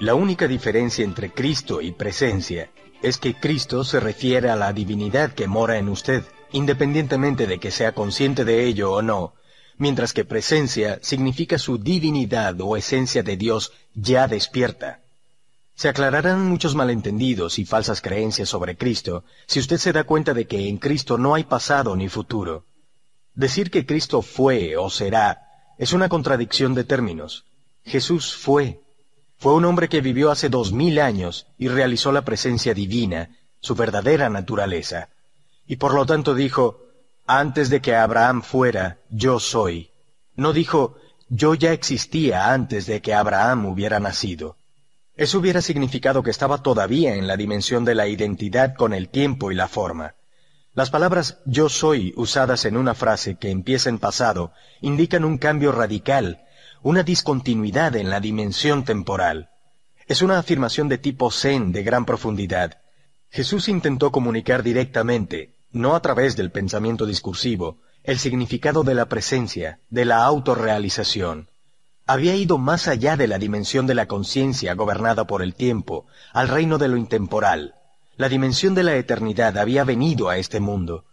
La 0.00 0.14
única 0.14 0.46
diferencia 0.46 1.04
entre 1.04 1.32
Cristo 1.32 1.80
y 1.80 1.92
presencia 1.92 2.70
es 3.00 3.16
que 3.18 3.34
Cristo 3.34 3.84
se 3.84 4.00
refiere 4.00 4.50
a 4.50 4.56
la 4.56 4.72
divinidad 4.72 5.32
que 5.32 5.46
mora 5.46 5.78
en 5.78 5.88
usted, 5.88 6.24
independientemente 6.52 7.46
de 7.46 7.58
que 7.58 7.70
sea 7.70 7.92
consciente 7.92 8.44
de 8.44 8.64
ello 8.64 8.92
o 8.92 9.02
no, 9.02 9.34
mientras 9.76 10.12
que 10.12 10.24
presencia 10.24 10.98
significa 11.02 11.58
su 11.58 11.78
divinidad 11.78 12.60
o 12.60 12.76
esencia 12.76 13.22
de 13.22 13.36
Dios 13.36 13.72
ya 13.94 14.26
despierta. 14.26 15.00
Se 15.78 15.88
aclararán 15.88 16.48
muchos 16.48 16.74
malentendidos 16.74 17.60
y 17.60 17.64
falsas 17.64 18.00
creencias 18.00 18.48
sobre 18.48 18.76
Cristo 18.76 19.22
si 19.46 19.60
usted 19.60 19.76
se 19.76 19.92
da 19.92 20.02
cuenta 20.02 20.34
de 20.34 20.48
que 20.48 20.68
en 20.68 20.78
Cristo 20.78 21.18
no 21.18 21.36
hay 21.36 21.44
pasado 21.44 21.94
ni 21.94 22.08
futuro. 22.08 22.64
Decir 23.32 23.70
que 23.70 23.86
Cristo 23.86 24.20
fue 24.20 24.76
o 24.76 24.90
será 24.90 25.40
es 25.78 25.92
una 25.92 26.08
contradicción 26.08 26.74
de 26.74 26.82
términos. 26.82 27.44
Jesús 27.84 28.34
fue. 28.34 28.80
Fue 29.36 29.54
un 29.54 29.64
hombre 29.66 29.88
que 29.88 30.00
vivió 30.00 30.32
hace 30.32 30.48
dos 30.48 30.72
mil 30.72 30.98
años 30.98 31.46
y 31.56 31.68
realizó 31.68 32.10
la 32.10 32.22
presencia 32.22 32.74
divina, 32.74 33.38
su 33.60 33.76
verdadera 33.76 34.28
naturaleza. 34.28 35.10
Y 35.64 35.76
por 35.76 35.94
lo 35.94 36.04
tanto 36.06 36.34
dijo, 36.34 36.80
antes 37.24 37.70
de 37.70 37.80
que 37.80 37.94
Abraham 37.94 38.42
fuera, 38.42 38.98
yo 39.10 39.38
soy. 39.38 39.92
No 40.34 40.52
dijo, 40.52 40.96
yo 41.28 41.54
ya 41.54 41.70
existía 41.70 42.52
antes 42.52 42.86
de 42.86 43.00
que 43.00 43.14
Abraham 43.14 43.66
hubiera 43.66 44.00
nacido. 44.00 44.57
Eso 45.18 45.40
hubiera 45.40 45.60
significado 45.60 46.22
que 46.22 46.30
estaba 46.30 46.62
todavía 46.62 47.16
en 47.16 47.26
la 47.26 47.36
dimensión 47.36 47.84
de 47.84 47.96
la 47.96 48.06
identidad 48.06 48.76
con 48.76 48.94
el 48.94 49.08
tiempo 49.08 49.50
y 49.50 49.56
la 49.56 49.66
forma. 49.66 50.14
Las 50.74 50.90
palabras 50.90 51.40
yo 51.44 51.68
soy 51.68 52.14
usadas 52.16 52.64
en 52.64 52.76
una 52.76 52.94
frase 52.94 53.36
que 53.36 53.50
empieza 53.50 53.88
en 53.88 53.98
pasado 53.98 54.52
indican 54.80 55.24
un 55.24 55.36
cambio 55.36 55.72
radical, 55.72 56.44
una 56.82 57.02
discontinuidad 57.02 57.96
en 57.96 58.10
la 58.10 58.20
dimensión 58.20 58.84
temporal. 58.84 59.50
Es 60.06 60.22
una 60.22 60.38
afirmación 60.38 60.88
de 60.88 60.98
tipo 60.98 61.32
zen 61.32 61.72
de 61.72 61.82
gran 61.82 62.04
profundidad. 62.04 62.80
Jesús 63.28 63.68
intentó 63.68 64.12
comunicar 64.12 64.62
directamente, 64.62 65.56
no 65.72 65.96
a 65.96 66.00
través 66.00 66.36
del 66.36 66.52
pensamiento 66.52 67.06
discursivo, 67.06 67.80
el 68.04 68.20
significado 68.20 68.84
de 68.84 68.94
la 68.94 69.06
presencia, 69.06 69.80
de 69.90 70.04
la 70.04 70.22
autorrealización. 70.24 71.50
Había 72.08 72.34
ido 72.34 72.56
más 72.56 72.88
allá 72.88 73.18
de 73.18 73.28
la 73.28 73.38
dimensión 73.38 73.86
de 73.86 73.94
la 73.94 74.06
conciencia 74.06 74.74
gobernada 74.74 75.26
por 75.26 75.42
el 75.42 75.54
tiempo, 75.54 76.06
al 76.32 76.48
reino 76.48 76.78
de 76.78 76.88
lo 76.88 76.96
intemporal, 76.96 77.74
la 78.16 78.30
dimensión 78.30 78.74
de 78.74 78.82
la 78.82 78.96
eternidad 78.96 79.58
había 79.58 79.84
venido 79.84 80.30
a 80.30 80.38
este 80.38 80.58
mundo. 80.58 81.04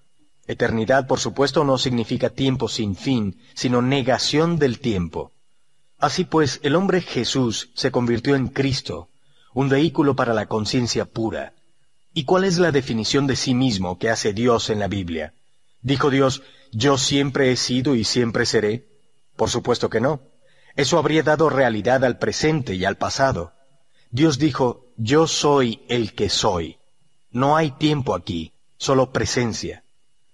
Eternidad, 0.48 1.06
por 1.06 1.20
supuesto, 1.20 1.66
no 1.66 1.78
significa 1.78 2.30
tiempo 2.30 2.70
sin 2.70 2.96
fin, 2.96 3.42
sino 3.54 3.82
negación 3.82 4.58
del 4.58 4.80
tiempo. 4.80 5.34
Así 6.00 6.24
pues, 6.24 6.62
el 6.64 6.76
hombre 6.76 7.02
Jesús 7.02 7.72
se 7.76 7.92
convirtió 7.92 8.36
en 8.36 8.48
Cristo, 8.48 9.10
un 9.54 9.68
vehículo 9.68 10.16
para 10.16 10.34
la 10.34 10.48
conciencia 10.48 11.04
pura. 11.04 11.54
¿Y 12.14 12.24
cuál 12.24 12.46
es 12.46 12.58
la 12.58 12.72
definición 12.72 13.28
de 13.28 13.36
sí 13.36 13.54
mismo 13.54 14.00
que 14.00 14.10
hace 14.10 14.32
Dios 14.32 14.70
en 14.70 14.80
la 14.80 14.88
Biblia? 14.88 15.34
¿Dijo 15.82 16.10
Dios, 16.10 16.42
yo 16.72 16.98
siempre 16.98 17.52
he 17.52 17.58
sido 17.58 17.96
y 17.96 18.06
siempre 18.06 18.46
seré? 18.46 18.88
Por 19.36 19.50
supuesto 19.50 19.90
que 19.90 20.00
no. 20.00 20.22
Eso 20.76 20.98
habría 20.98 21.24
dado 21.24 21.50
realidad 21.50 22.04
al 22.04 22.18
presente 22.18 22.76
y 22.76 22.86
al 22.86 22.98
pasado. 22.98 23.54
Dios 24.12 24.38
dijo, 24.38 24.88
yo 24.98 25.28
soy 25.28 25.84
el 25.90 26.14
que 26.14 26.30
soy. 26.30 26.78
No 27.32 27.56
hay 27.56 27.72
tiempo 27.72 28.16
aquí, 28.16 28.54
solo 28.78 29.12
presencia. 29.12 29.84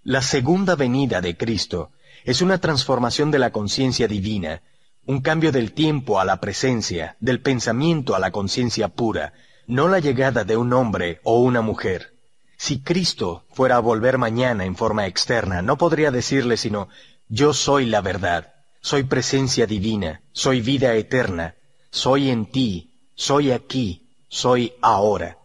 La 0.03 0.22
segunda 0.22 0.76
venida 0.76 1.22
de 1.22 1.38
Cristo 1.38 1.92
es 2.24 2.42
una 2.42 2.60
transformación 2.60 3.32
de 3.32 3.40
la 3.40 3.52
conciencia 3.52 4.08
divina, 4.08 4.61
un 5.06 5.22
cambio 5.22 5.52
del 5.52 5.74
tiempo 5.74 6.20
a 6.20 6.26
la 6.26 6.40
presencia, 6.40 7.18
del 7.20 7.42
pensamiento 7.42 8.16
a 8.16 8.20
la 8.20 8.32
conciencia 8.32 8.88
pura, 8.88 9.34
no 9.68 9.88
la 9.88 10.00
llegada 10.00 10.44
de 10.44 10.58
un 10.58 10.74
hombre 10.74 11.20
o 11.24 11.40
una 11.40 11.61
mujer. 11.61 12.16
Si 12.58 12.82
Cristo 12.82 13.45
fuera 13.52 13.78
a 13.78 13.80
volver 13.80 14.18
mañana 14.18 14.66
en 14.66 14.76
forma 14.76 15.08
externa, 15.08 15.61
no 15.61 15.78
podría 15.78 16.11
decirle 16.11 16.58
sino, 16.58 16.90
yo 17.28 17.53
soy 17.53 17.86
la 17.86 18.02
verdad, 18.02 18.53
soy 18.82 19.03
presencia 19.03 19.68
divina, 19.68 20.22
soy 20.34 20.61
vida 20.61 20.95
eterna, 20.95 21.56
soy 21.92 22.32
en 22.32 22.48
ti, 22.48 22.95
soy 23.16 23.51
aquí, 23.51 24.10
soy 24.27 24.74
ahora. 24.82 25.38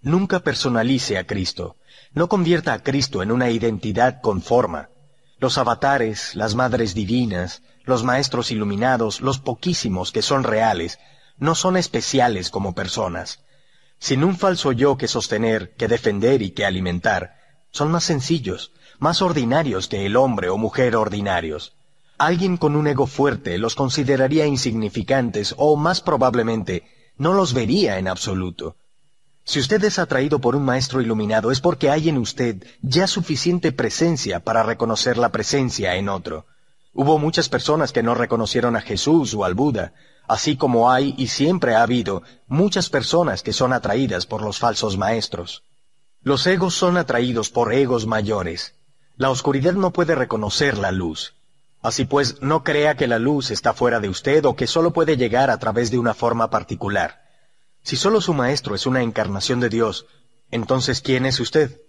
Nunca 0.00 0.40
personalice 0.40 1.18
a 1.18 1.26
Cristo. 1.26 1.76
No 2.12 2.28
convierta 2.28 2.72
a 2.72 2.82
Cristo 2.82 3.22
en 3.22 3.32
una 3.32 3.50
identidad 3.50 4.20
con 4.22 4.40
forma. 4.40 4.88
Los 5.38 5.58
avatares, 5.58 6.34
las 6.34 6.54
madres 6.54 6.94
divinas, 6.94 7.62
los 7.84 8.04
maestros 8.04 8.50
iluminados, 8.50 9.20
los 9.20 9.38
poquísimos 9.38 10.12
que 10.12 10.22
son 10.22 10.44
reales, 10.44 10.98
no 11.38 11.54
son 11.54 11.76
especiales 11.76 12.50
como 12.50 12.74
personas. 12.74 13.40
Sin 13.98 14.22
un 14.22 14.36
falso 14.36 14.72
yo 14.72 14.96
que 14.96 15.08
sostener, 15.08 15.74
que 15.74 15.88
defender 15.88 16.40
y 16.40 16.52
que 16.52 16.64
alimentar, 16.64 17.34
son 17.70 17.90
más 17.90 18.04
sencillos, 18.04 18.72
más 18.98 19.20
ordinarios 19.20 19.88
que 19.88 20.06
el 20.06 20.16
hombre 20.16 20.48
o 20.48 20.56
mujer 20.56 20.96
ordinarios. 20.96 21.75
Alguien 22.18 22.56
con 22.56 22.76
un 22.76 22.86
ego 22.86 23.06
fuerte 23.06 23.58
los 23.58 23.74
consideraría 23.74 24.46
insignificantes 24.46 25.54
o, 25.58 25.76
más 25.76 26.00
probablemente, 26.00 26.84
no 27.18 27.34
los 27.34 27.52
vería 27.52 27.98
en 27.98 28.08
absoluto. 28.08 28.76
Si 29.44 29.60
usted 29.60 29.84
es 29.84 29.98
atraído 29.98 30.40
por 30.40 30.56
un 30.56 30.64
maestro 30.64 31.00
iluminado 31.00 31.52
es 31.52 31.60
porque 31.60 31.88
hay 31.88 32.08
en 32.08 32.18
usted 32.18 32.66
ya 32.82 33.06
suficiente 33.06 33.70
presencia 33.70 34.40
para 34.40 34.64
reconocer 34.64 35.18
la 35.18 35.30
presencia 35.30 35.94
en 35.94 36.08
otro. 36.08 36.46
Hubo 36.92 37.18
muchas 37.18 37.48
personas 37.48 37.92
que 37.92 38.02
no 38.02 38.14
reconocieron 38.14 38.74
a 38.74 38.80
Jesús 38.80 39.34
o 39.34 39.44
al 39.44 39.54
Buda, 39.54 39.92
así 40.26 40.56
como 40.56 40.90
hay 40.90 41.14
y 41.16 41.28
siempre 41.28 41.76
ha 41.76 41.82
habido 41.82 42.22
muchas 42.48 42.90
personas 42.90 43.42
que 43.42 43.52
son 43.52 43.72
atraídas 43.72 44.26
por 44.26 44.42
los 44.42 44.58
falsos 44.58 44.96
maestros. 44.96 45.62
Los 46.22 46.44
egos 46.48 46.74
son 46.74 46.96
atraídos 46.96 47.50
por 47.50 47.72
egos 47.72 48.06
mayores. 48.06 48.74
La 49.16 49.30
oscuridad 49.30 49.74
no 49.74 49.92
puede 49.92 50.16
reconocer 50.16 50.76
la 50.76 50.90
luz. 50.90 51.35
Así 51.86 52.04
pues, 52.04 52.42
no 52.42 52.64
crea 52.64 52.96
que 52.96 53.06
la 53.06 53.20
luz 53.20 53.52
está 53.52 53.72
fuera 53.72 54.00
de 54.00 54.08
usted 54.08 54.44
o 54.44 54.56
que 54.56 54.66
solo 54.66 54.92
puede 54.92 55.16
llegar 55.16 55.50
a 55.50 55.58
través 55.60 55.92
de 55.92 55.98
una 55.98 56.14
forma 56.14 56.50
particular. 56.50 57.22
Si 57.84 57.94
solo 57.94 58.20
su 58.20 58.34
maestro 58.34 58.74
es 58.74 58.86
una 58.86 59.02
encarnación 59.02 59.60
de 59.60 59.68
Dios, 59.68 60.04
entonces 60.50 61.00
¿quién 61.00 61.26
es 61.26 61.38
usted? 61.38 61.80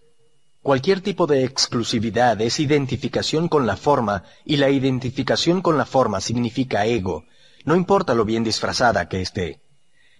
Cualquier 0.61 1.01
tipo 1.01 1.26
de 1.26 1.43
exclusividad 1.43 2.40
es 2.42 2.59
identificación 2.59 3.48
con 3.48 3.66
la 3.66 3.76
forma 3.76 4.24
y 4.45 4.58
la 4.58 4.69
identificación 4.69 5.64
con 5.64 5.80
la 5.80 5.88
forma 5.88 6.22
significa 6.22 6.85
ego, 6.85 7.26
no 7.66 7.76
importa 7.76 8.14
lo 8.14 8.24
bien 8.24 8.43
disfrazada 8.43 9.09
que 9.09 9.22
esté. 9.22 9.64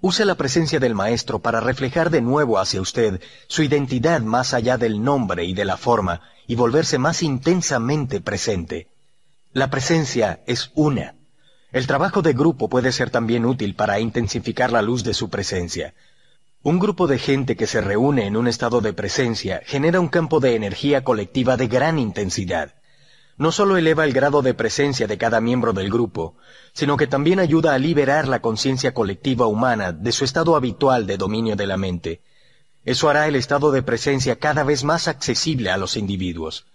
Use 0.02 0.26
la 0.26 0.34
presencia 0.34 0.80
del 0.80 0.96
Maestro 0.96 1.38
para 1.38 1.60
reflejar 1.60 2.10
de 2.10 2.22
nuevo 2.22 2.58
hacia 2.58 2.82
usted 2.82 3.22
su 3.48 3.62
identidad 3.62 4.22
más 4.22 4.56
allá 4.56 4.80
del 4.80 5.04
nombre 5.04 5.46
y 5.46 5.54
de 5.54 5.66
la 5.66 5.78
forma 5.78 6.22
y 6.48 6.56
volverse 6.56 6.98
más 6.98 7.22
intensamente 7.22 8.22
presente. 8.22 8.88
La 9.54 9.70
presencia 9.70 10.42
es 10.46 10.72
una. 10.76 11.16
El 11.72 11.88
trabajo 11.88 12.22
de 12.22 12.34
grupo 12.34 12.70
puede 12.70 12.92
ser 12.92 13.10
también 13.10 13.46
útil 13.46 13.76
para 13.76 14.00
intensificar 14.00 14.72
la 14.72 14.82
luz 14.82 15.04
de 15.04 15.14
su 15.14 15.30
presencia. 15.30 15.94
Un 16.64 16.80
grupo 16.80 17.08
de 17.08 17.20
gente 17.20 17.56
que 17.56 17.68
se 17.68 17.82
reúne 17.82 18.26
en 18.26 18.38
un 18.38 18.48
estado 18.48 18.82
de 18.82 18.94
presencia 18.94 19.62
genera 19.66 20.00
un 20.00 20.10
campo 20.10 20.40
de 20.40 20.56
energía 20.56 21.04
colectiva 21.04 21.58
de 21.58 21.68
gran 21.68 22.00
intensidad 22.00 22.76
no 23.38 23.52
solo 23.52 23.78
eleva 23.78 24.04
el 24.04 24.14
grado 24.14 24.42
de 24.42 24.56
presencia 24.56 25.06
de 25.08 25.18
cada 25.18 25.40
miembro 25.40 25.72
del 25.72 25.92
grupo, 25.92 26.36
sino 26.74 26.98
que 26.98 27.06
también 27.06 27.40
ayuda 27.40 27.74
a 27.74 27.78
liberar 27.78 28.28
la 28.28 28.42
conciencia 28.42 28.94
colectiva 28.94 29.46
humana 29.46 29.92
de 29.92 30.12
su 30.12 30.26
estado 30.26 30.56
habitual 30.56 31.06
de 31.06 31.18
dominio 31.18 31.56
de 31.56 31.68
la 31.68 31.78
mente. 31.78 32.22
Eso 32.84 33.10
hará 33.10 33.28
el 33.28 33.36
estado 33.36 33.72
de 33.72 33.84
presencia 33.84 34.38
cada 34.38 34.64
vez 34.64 34.84
más 34.84 35.08
accesible 35.08 35.70
a 35.70 35.78
los 35.78 35.98
individuos. 35.98 36.66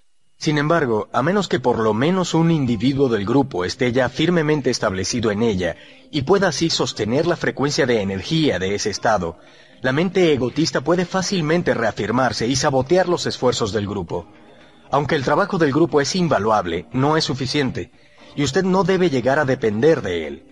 Sin 0.43 0.59
embargo, 0.59 1.09
a 1.13 1.23
menos 1.23 1.47
que 1.47 1.61
por 1.61 1.79
lo 1.79 1.95
menos 1.95 2.35
un 2.35 2.51
individuo 2.51 3.09
del 3.09 3.25
grupo 3.25 3.65
esté 3.65 3.93
ya 3.93 4.09
firmemente 4.09 4.71
establecido 4.71 5.31
en 5.31 5.41
ella 5.41 5.77
y 6.11 6.23
pueda 6.23 6.49
así 6.49 6.69
sostener 6.69 7.29
la 7.29 7.37
frecuencia 7.37 7.87
de 7.87 8.01
energía 8.01 8.59
de 8.59 8.75
ese 8.75 8.91
estado, 8.91 9.39
la 9.83 9.93
mente 9.93 10.33
egotista 10.33 10.81
puede 10.81 11.05
fácilmente 11.05 11.75
reafirmarse 11.75 12.49
y 12.49 12.57
sabotear 12.57 13.09
los 13.09 13.25
esfuerzos 13.27 13.73
del 13.73 13.87
grupo. 13.87 14.27
Aunque 14.91 15.15
el 15.15 15.23
trabajo 15.23 15.59
del 15.59 15.71
grupo 15.71 16.01
es 16.01 16.17
invaluable, 16.17 16.87
no 16.91 17.17
es 17.17 17.23
suficiente, 17.23 17.93
y 18.35 18.43
usted 18.43 18.65
no 18.65 18.83
debe 18.83 19.11
llegar 19.11 19.39
a 19.39 19.45
depender 19.45 20.03
de 20.03 20.27
él. 20.27 20.52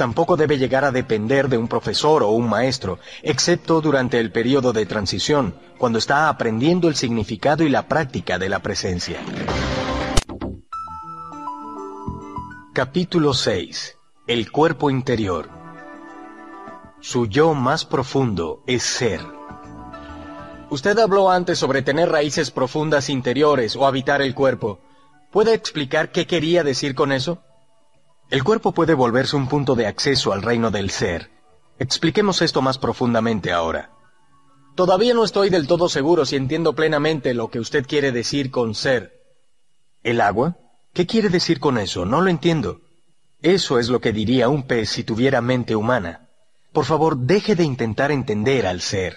Tampoco 0.00 0.38
debe 0.38 0.56
llegar 0.56 0.86
a 0.86 0.92
depender 0.92 1.50
de 1.50 1.58
un 1.58 1.68
profesor 1.68 2.22
o 2.22 2.30
un 2.30 2.48
maestro, 2.48 3.00
excepto 3.22 3.82
durante 3.82 4.18
el 4.18 4.32
periodo 4.32 4.72
de 4.72 4.86
transición, 4.86 5.54
cuando 5.76 5.98
está 5.98 6.30
aprendiendo 6.30 6.88
el 6.88 6.96
significado 6.96 7.64
y 7.64 7.68
la 7.68 7.86
práctica 7.86 8.38
de 8.38 8.48
la 8.48 8.60
presencia. 8.60 9.20
Capítulo 12.72 13.34
6. 13.34 13.98
El 14.26 14.50
cuerpo 14.50 14.88
interior. 14.88 15.50
Su 17.00 17.26
yo 17.26 17.52
más 17.52 17.84
profundo 17.84 18.62
es 18.66 18.82
ser. 18.82 19.20
Usted 20.70 20.98
habló 20.98 21.30
antes 21.30 21.58
sobre 21.58 21.82
tener 21.82 22.08
raíces 22.08 22.50
profundas 22.50 23.10
interiores 23.10 23.76
o 23.76 23.86
habitar 23.86 24.22
el 24.22 24.34
cuerpo. 24.34 24.80
¿Puede 25.30 25.52
explicar 25.52 26.10
qué 26.10 26.26
quería 26.26 26.64
decir 26.64 26.94
con 26.94 27.12
eso? 27.12 27.42
El 28.30 28.44
cuerpo 28.44 28.70
puede 28.70 28.94
volverse 28.94 29.34
un 29.34 29.48
punto 29.48 29.74
de 29.74 29.88
acceso 29.88 30.32
al 30.32 30.42
reino 30.42 30.70
del 30.70 30.90
ser. 30.90 31.30
Expliquemos 31.80 32.42
esto 32.42 32.62
más 32.62 32.78
profundamente 32.78 33.50
ahora. 33.50 33.90
Todavía 34.76 35.14
no 35.14 35.24
estoy 35.24 35.50
del 35.50 35.66
todo 35.66 35.88
seguro 35.88 36.24
si 36.24 36.36
entiendo 36.36 36.74
plenamente 36.74 37.34
lo 37.34 37.50
que 37.50 37.58
usted 37.58 37.84
quiere 37.84 38.12
decir 38.12 38.52
con 38.52 38.76
ser. 38.76 39.14
¿El 40.04 40.20
agua? 40.20 40.58
¿Qué 40.92 41.06
quiere 41.06 41.28
decir 41.28 41.58
con 41.58 41.76
eso? 41.76 42.06
No 42.06 42.20
lo 42.20 42.30
entiendo. 42.30 42.82
Eso 43.42 43.80
es 43.80 43.88
lo 43.88 44.00
que 44.00 44.12
diría 44.12 44.48
un 44.48 44.62
pez 44.62 44.90
si 44.90 45.02
tuviera 45.02 45.40
mente 45.40 45.74
humana. 45.74 46.28
Por 46.72 46.84
favor, 46.84 47.16
deje 47.16 47.56
de 47.56 47.64
intentar 47.64 48.12
entender 48.12 48.64
al 48.64 48.80
ser. 48.80 49.16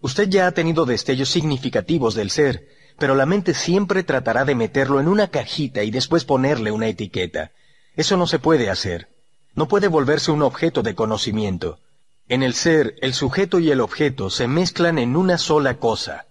Usted 0.00 0.30
ya 0.30 0.46
ha 0.46 0.52
tenido 0.52 0.86
destellos 0.86 1.28
significativos 1.28 2.14
del 2.14 2.30
ser, 2.30 2.66
pero 2.98 3.14
la 3.14 3.26
mente 3.26 3.52
siempre 3.52 4.02
tratará 4.02 4.46
de 4.46 4.54
meterlo 4.54 4.98
en 4.98 5.08
una 5.08 5.28
cajita 5.28 5.82
y 5.82 5.90
después 5.90 6.24
ponerle 6.24 6.70
una 6.70 6.88
etiqueta. 6.88 7.52
Eso 7.96 8.16
no 8.16 8.26
se 8.26 8.38
puede 8.38 8.70
hacer. 8.70 9.08
No 9.54 9.68
puede 9.68 9.88
volverse 9.88 10.30
un 10.30 10.42
objeto 10.42 10.82
de 10.82 10.94
conocimiento. 10.94 11.80
En 12.28 12.42
el 12.42 12.54
ser, 12.54 12.96
el 13.00 13.14
sujeto 13.14 13.58
y 13.58 13.70
el 13.70 13.80
objeto 13.80 14.30
se 14.30 14.46
mezclan 14.46 14.98
en 14.98 15.16
una 15.16 15.38
sola 15.38 15.78
cosa. 15.78 16.26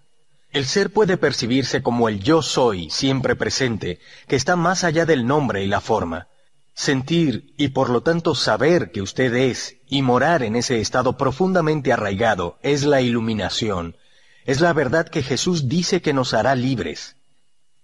El 0.52 0.66
ser 0.66 0.92
puede 0.92 1.18
percibirse 1.18 1.82
como 1.82 2.08
el 2.08 2.22
yo 2.22 2.42
soy, 2.42 2.90
siempre 2.90 3.36
presente, 3.36 4.00
que 4.28 4.36
está 4.36 4.56
más 4.56 4.84
allá 4.84 5.06
del 5.06 5.26
nombre 5.26 5.64
y 5.64 5.68
la 5.68 5.82
forma. 5.82 6.28
Sentir 6.74 7.54
y 7.58 7.70
por 7.70 7.90
lo 7.90 8.04
tanto 8.04 8.36
saber 8.36 8.92
que 8.92 9.02
usted 9.02 9.34
es 9.34 9.78
y 9.88 10.02
morar 10.02 10.44
en 10.44 10.56
ese 10.56 10.80
estado 10.80 11.18
profundamente 11.18 11.92
arraigado 11.92 12.60
es 12.62 12.84
la 12.84 13.02
iluminación. 13.02 13.98
Es 14.46 14.62
la 14.62 14.74
verdad 14.74 15.08
que 15.08 15.24
Jesús 15.24 15.68
dice 15.68 16.02
que 16.02 16.14
nos 16.14 16.34
hará 16.34 16.54
libres. 16.54 17.16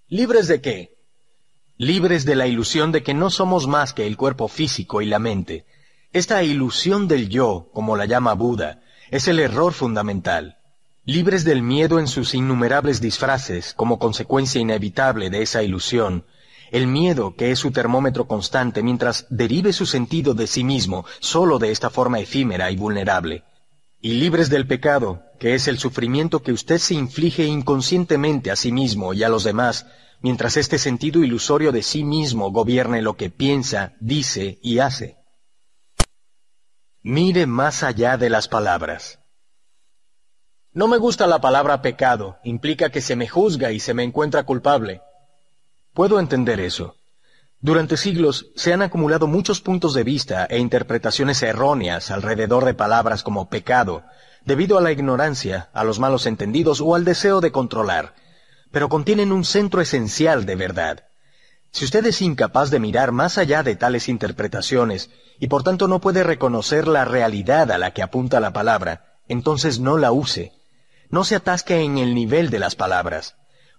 ¿Libres 0.07 0.47
de 0.47 0.61
qué? 0.61 1.00
Libres 1.81 2.25
de 2.25 2.35
la 2.35 2.45
ilusión 2.45 2.91
de 2.91 3.01
que 3.01 3.15
no 3.15 3.31
somos 3.31 3.65
más 3.65 3.91
que 3.91 4.05
el 4.05 4.15
cuerpo 4.15 4.47
físico 4.47 5.01
y 5.01 5.07
la 5.07 5.17
mente. 5.17 5.65
Esta 6.13 6.43
ilusión 6.43 7.07
del 7.07 7.27
yo, 7.27 7.71
como 7.73 7.97
la 7.97 8.05
llama 8.05 8.35
Buda, 8.35 8.83
es 9.09 9.27
el 9.27 9.39
error 9.39 9.73
fundamental. 9.73 10.59
Libres 11.05 11.43
del 11.43 11.63
miedo 11.63 11.97
en 11.97 12.07
sus 12.07 12.35
innumerables 12.35 13.01
disfraces 13.01 13.73
como 13.73 13.97
consecuencia 13.97 14.61
inevitable 14.61 15.31
de 15.31 15.41
esa 15.41 15.63
ilusión, 15.63 16.23
el 16.69 16.85
miedo, 16.85 17.33
que 17.35 17.49
es 17.49 17.57
su 17.57 17.71
termómetro 17.71 18.27
constante, 18.27 18.83
mientras 18.83 19.25
derive 19.31 19.73
su 19.73 19.87
sentido 19.87 20.35
de 20.35 20.45
sí 20.45 20.63
mismo 20.63 21.03
solo 21.19 21.57
de 21.57 21.71
esta 21.71 21.89
forma 21.89 22.19
efímera 22.19 22.69
y 22.69 22.75
vulnerable. 22.75 23.43
Y 23.99 24.13
libres 24.19 24.51
del 24.51 24.67
pecado, 24.67 25.23
que 25.39 25.55
es 25.55 25.67
el 25.67 25.79
sufrimiento 25.79 26.43
que 26.43 26.53
usted 26.53 26.77
se 26.77 26.93
inflige 26.93 27.45
inconscientemente 27.45 28.51
a 28.51 28.55
sí 28.55 28.71
mismo 28.71 29.15
y 29.15 29.23
a 29.23 29.29
los 29.29 29.43
demás, 29.43 29.87
mientras 30.21 30.57
este 30.57 30.77
sentido 30.77 31.23
ilusorio 31.23 31.71
de 31.71 31.83
sí 31.83 32.03
mismo 32.03 32.51
gobierne 32.51 33.01
lo 33.01 33.15
que 33.15 33.29
piensa, 33.29 33.93
dice 33.99 34.59
y 34.61 34.79
hace. 34.79 35.17
Mire 37.03 37.47
más 37.47 37.83
allá 37.83 38.17
de 38.17 38.29
las 38.29 38.47
palabras. 38.47 39.19
No 40.73 40.87
me 40.87 40.97
gusta 40.97 41.27
la 41.27 41.41
palabra 41.41 41.81
pecado, 41.81 42.37
implica 42.43 42.91
que 42.91 43.01
se 43.01 43.15
me 43.15 43.27
juzga 43.27 43.71
y 43.71 43.79
se 43.79 43.93
me 43.93 44.03
encuentra 44.03 44.43
culpable. 44.43 45.01
Puedo 45.93 46.19
entender 46.19 46.59
eso. 46.59 46.95
Durante 47.59 47.97
siglos 47.97 48.51
se 48.55 48.73
han 48.73 48.81
acumulado 48.81 49.27
muchos 49.27 49.61
puntos 49.61 49.93
de 49.93 50.03
vista 50.03 50.45
e 50.45 50.59
interpretaciones 50.59 51.43
erróneas 51.43 52.09
alrededor 52.09 52.65
de 52.65 52.73
palabras 52.73 53.21
como 53.21 53.49
pecado, 53.49 54.03
debido 54.45 54.77
a 54.77 54.81
la 54.81 54.91
ignorancia, 54.91 55.69
a 55.73 55.83
los 55.83 55.99
malos 55.99 56.25
entendidos 56.25 56.81
o 56.81 56.95
al 56.95 57.03
deseo 57.03 57.41
de 57.41 57.51
controlar, 57.51 58.15
pero 58.71 58.89
contienen 58.89 59.31
un 59.31 59.43
centro 59.45 59.81
esencial 59.81 60.45
de 60.45 60.55
verdad. 60.55 61.03
Si 61.71 61.85
usted 61.85 62.05
es 62.05 62.21
incapaz 62.21 62.69
de 62.69 62.79
mirar 62.79 63.11
más 63.11 63.37
allá 63.37 63.63
de 63.63 63.75
tales 63.75 64.09
interpretaciones 64.09 65.09
y 65.39 65.47
por 65.47 65.63
tanto 65.63 65.87
no 65.87 65.99
puede 65.99 66.23
reconocer 66.23 66.87
la 66.87 67.05
realidad 67.05 67.71
a 67.71 67.77
la 67.77 67.91
que 67.91 68.01
apunta 68.01 68.39
la 68.39 68.51
palabra, 68.51 69.19
entonces 69.27 69.79
no 69.79 69.97
la 69.97 70.11
use. 70.11 70.51
No 71.09 71.23
se 71.23 71.35
atasque 71.35 71.81
en 71.81 71.97
el 71.97 72.13
nivel 72.13 72.49
de 72.49 72.59
las 72.59 72.75
palabras. 72.75 73.35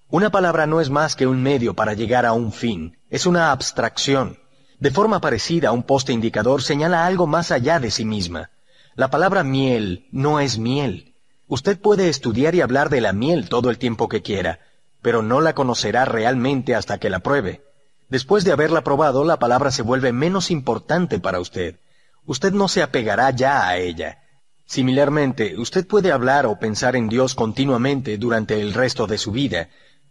Una 0.09 0.31
palabra 0.31 0.67
no 0.67 0.81
es 0.81 0.91
más 0.91 1.17
que 1.17 1.27
un 1.27 1.43
medio 1.43 1.75
para 1.75 1.95
llegar 1.95 2.27
a 2.27 2.33
un 2.33 2.53
fin, 2.53 2.99
es 3.09 3.25
una 3.27 3.51
abstracción. 3.53 4.39
De 4.79 4.91
forma 4.91 5.21
parecida, 5.21 5.73
un 5.73 5.85
poste 5.85 6.13
indicador 6.13 6.63
señala 6.63 7.07
algo 7.07 7.27
más 7.27 7.51
allá 7.51 7.79
de 7.79 7.91
sí 7.91 8.05
misma. 8.05 8.51
La 8.95 9.09
palabra 9.09 9.43
miel 9.43 10.09
no 10.11 10.41
es 10.41 10.59
miel. 10.59 11.15
Usted 11.47 11.79
puede 11.79 12.09
estudiar 12.09 12.55
y 12.55 12.61
hablar 12.61 12.91
de 12.91 13.01
la 13.01 13.13
miel 13.13 13.49
todo 13.49 13.71
el 13.71 13.79
tiempo 13.79 14.09
que 14.09 14.23
quiera, 14.23 14.61
pero 15.03 15.21
no 15.21 15.41
la 15.41 15.55
conocerá 15.55 16.05
realmente 16.05 16.75
hasta 16.75 16.99
que 16.99 17.11
la 17.11 17.21
pruebe. 17.21 17.63
Después 18.09 18.45
de 18.45 18.53
haberla 18.53 18.85
probado, 18.85 19.25
la 19.25 19.39
palabra 19.39 19.71
se 19.71 19.83
vuelve 19.83 20.13
menos 20.13 20.51
importante 20.51 21.19
para 21.19 21.41
usted. 21.41 21.81
Usted 22.25 22.53
no 22.53 22.69
se 22.69 22.83
apegará 22.83 23.31
ya 23.31 23.69
a 23.69 23.77
ella. 23.79 24.19
Similarmente, 24.65 25.59
usted 25.59 25.87
puede 25.87 26.13
hablar 26.13 26.47
o 26.47 26.59
pensar 26.59 26.95
en 26.95 27.09
Dios 27.09 27.35
continuamente 27.35 28.17
durante 28.17 28.61
el 28.61 28.75
resto 28.75 29.07
de 29.07 29.19
su 29.19 29.33
vida, 29.33 29.69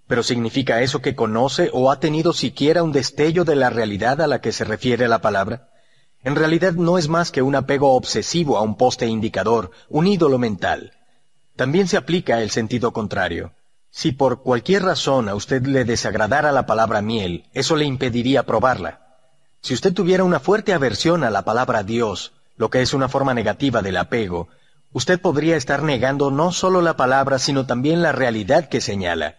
pero 0.08 0.24
¿significa 0.24 0.82
eso 0.82 1.02
que 1.02 1.16
conoce 1.16 1.70
o 1.74 1.90
ha 1.90 2.00
tenido 2.00 2.34
siquiera 2.34 2.84
un 2.84 2.92
destello 2.92 3.46
de 3.46 3.56
la 3.56 3.70
realidad 3.70 4.20
a 4.22 4.28
la 4.28 4.42
que 4.42 4.52
se 4.52 4.66
refiere 4.66 5.08
la 5.08 5.22
palabra? 5.22 5.70
En 6.24 6.36
realidad 6.36 6.74
no 6.74 6.98
es 6.98 7.08
más 7.08 7.32
que 7.32 7.42
un 7.42 7.56
apego 7.56 7.94
obsesivo 7.94 8.58
a 8.58 8.62
un 8.62 8.76
poste 8.76 9.08
indicador, 9.08 9.72
un 9.90 10.06
ídolo 10.06 10.38
mental. 10.38 10.92
También 11.56 11.88
se 11.88 11.98
aplica 11.98 12.42
el 12.42 12.52
sentido 12.52 12.92
contrario. 12.94 13.54
Si 13.92 14.12
por 14.12 14.42
cualquier 14.42 14.84
razón 14.84 15.30
a 15.30 15.36
usted 15.36 15.64
le 15.66 15.86
desagradara 15.86 16.52
la 16.52 16.66
palabra 16.66 17.02
miel, 17.02 17.46
eso 17.54 17.76
le 17.76 17.86
impediría 17.86 18.44
probarla. 18.44 19.02
Si 19.62 19.74
usted 19.74 19.94
tuviera 19.94 20.24
una 20.24 20.40
fuerte 20.40 20.74
aversión 20.74 21.24
a 21.24 21.30
la 21.30 21.44
palabra 21.44 21.84
Dios, 21.84 22.34
lo 22.58 22.70
que 22.70 22.82
es 22.82 22.94
una 22.94 23.10
forma 23.10 23.34
negativa 23.34 23.82
del 23.82 23.98
apego, 23.98 24.48
usted 24.92 25.22
podría 25.22 25.56
estar 25.56 25.84
negando 25.84 26.32
no 26.32 26.52
solo 26.52 26.82
la 26.82 26.96
palabra, 26.96 27.38
sino 27.38 27.68
también 27.68 28.02
la 28.02 28.12
realidad 28.12 28.70
que 28.70 28.82
señala 28.82 29.36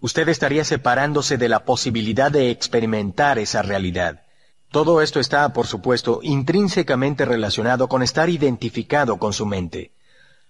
usted 0.00 0.28
estaría 0.28 0.64
separándose 0.64 1.36
de 1.36 1.48
la 1.48 1.64
posibilidad 1.64 2.30
de 2.30 2.50
experimentar 2.50 3.38
esa 3.38 3.62
realidad. 3.62 4.22
Todo 4.70 5.02
esto 5.02 5.20
está, 5.20 5.52
por 5.52 5.66
supuesto, 5.66 6.20
intrínsecamente 6.22 7.24
relacionado 7.24 7.88
con 7.88 8.02
estar 8.02 8.28
identificado 8.28 9.18
con 9.18 9.32
su 9.32 9.46
mente. 9.46 9.92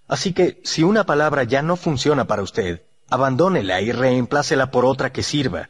Así 0.06 0.32
que, 0.32 0.60
si 0.64 0.82
una 0.82 1.04
palabra 1.04 1.44
ya 1.44 1.62
no 1.62 1.76
funciona 1.76 2.26
para 2.26 2.42
usted, 2.42 2.82
abandónela 3.10 3.80
y 3.80 3.92
reemplácela 3.92 4.70
por 4.70 4.84
otra 4.84 5.12
que 5.12 5.22
sirva. 5.22 5.68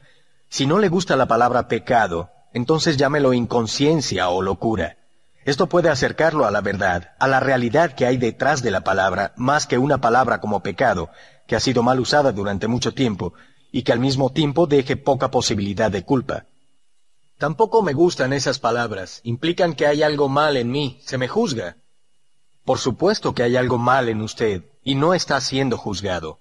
Si 0.48 0.66
no 0.66 0.78
le 0.78 0.88
gusta 0.88 1.16
la 1.16 1.26
palabra 1.26 1.68
pecado, 1.68 2.30
entonces 2.52 2.96
llámelo 2.96 3.32
inconsciencia 3.32 4.28
o 4.28 4.42
locura. 4.42 4.96
Esto 5.44 5.68
puede 5.68 5.88
acercarlo 5.88 6.44
a 6.46 6.50
la 6.50 6.60
verdad, 6.60 7.12
a 7.18 7.26
la 7.26 7.40
realidad 7.40 7.94
que 7.94 8.06
hay 8.06 8.18
detrás 8.18 8.62
de 8.62 8.70
la 8.70 8.82
palabra, 8.82 9.32
más 9.36 9.66
que 9.66 9.78
una 9.78 10.00
palabra 10.00 10.40
como 10.40 10.62
pecado, 10.62 11.08
que 11.46 11.56
ha 11.56 11.60
sido 11.60 11.82
mal 11.82 11.98
usada 11.98 12.32
durante 12.32 12.68
mucho 12.68 12.92
tiempo, 12.92 13.32
y 13.72 13.82
que 13.82 13.92
al 13.92 14.00
mismo 14.00 14.30
tiempo 14.30 14.66
deje 14.66 14.96
poca 14.96 15.30
posibilidad 15.30 15.90
de 15.90 16.04
culpa. 16.04 16.44
Tampoco 17.38 17.82
me 17.82 17.94
gustan 17.94 18.34
esas 18.34 18.58
palabras, 18.58 19.20
implican 19.24 19.74
que 19.74 19.86
hay 19.86 20.02
algo 20.02 20.28
mal 20.28 20.58
en 20.58 20.70
mí, 20.70 21.00
se 21.04 21.16
me 21.16 21.26
juzga. 21.26 21.76
Por 22.64 22.78
supuesto 22.78 23.34
que 23.34 23.42
hay 23.42 23.56
algo 23.56 23.78
mal 23.78 24.10
en 24.10 24.20
usted, 24.20 24.64
y 24.84 24.94
no 24.94 25.14
está 25.14 25.40
siendo 25.40 25.78
juzgado. 25.78 26.40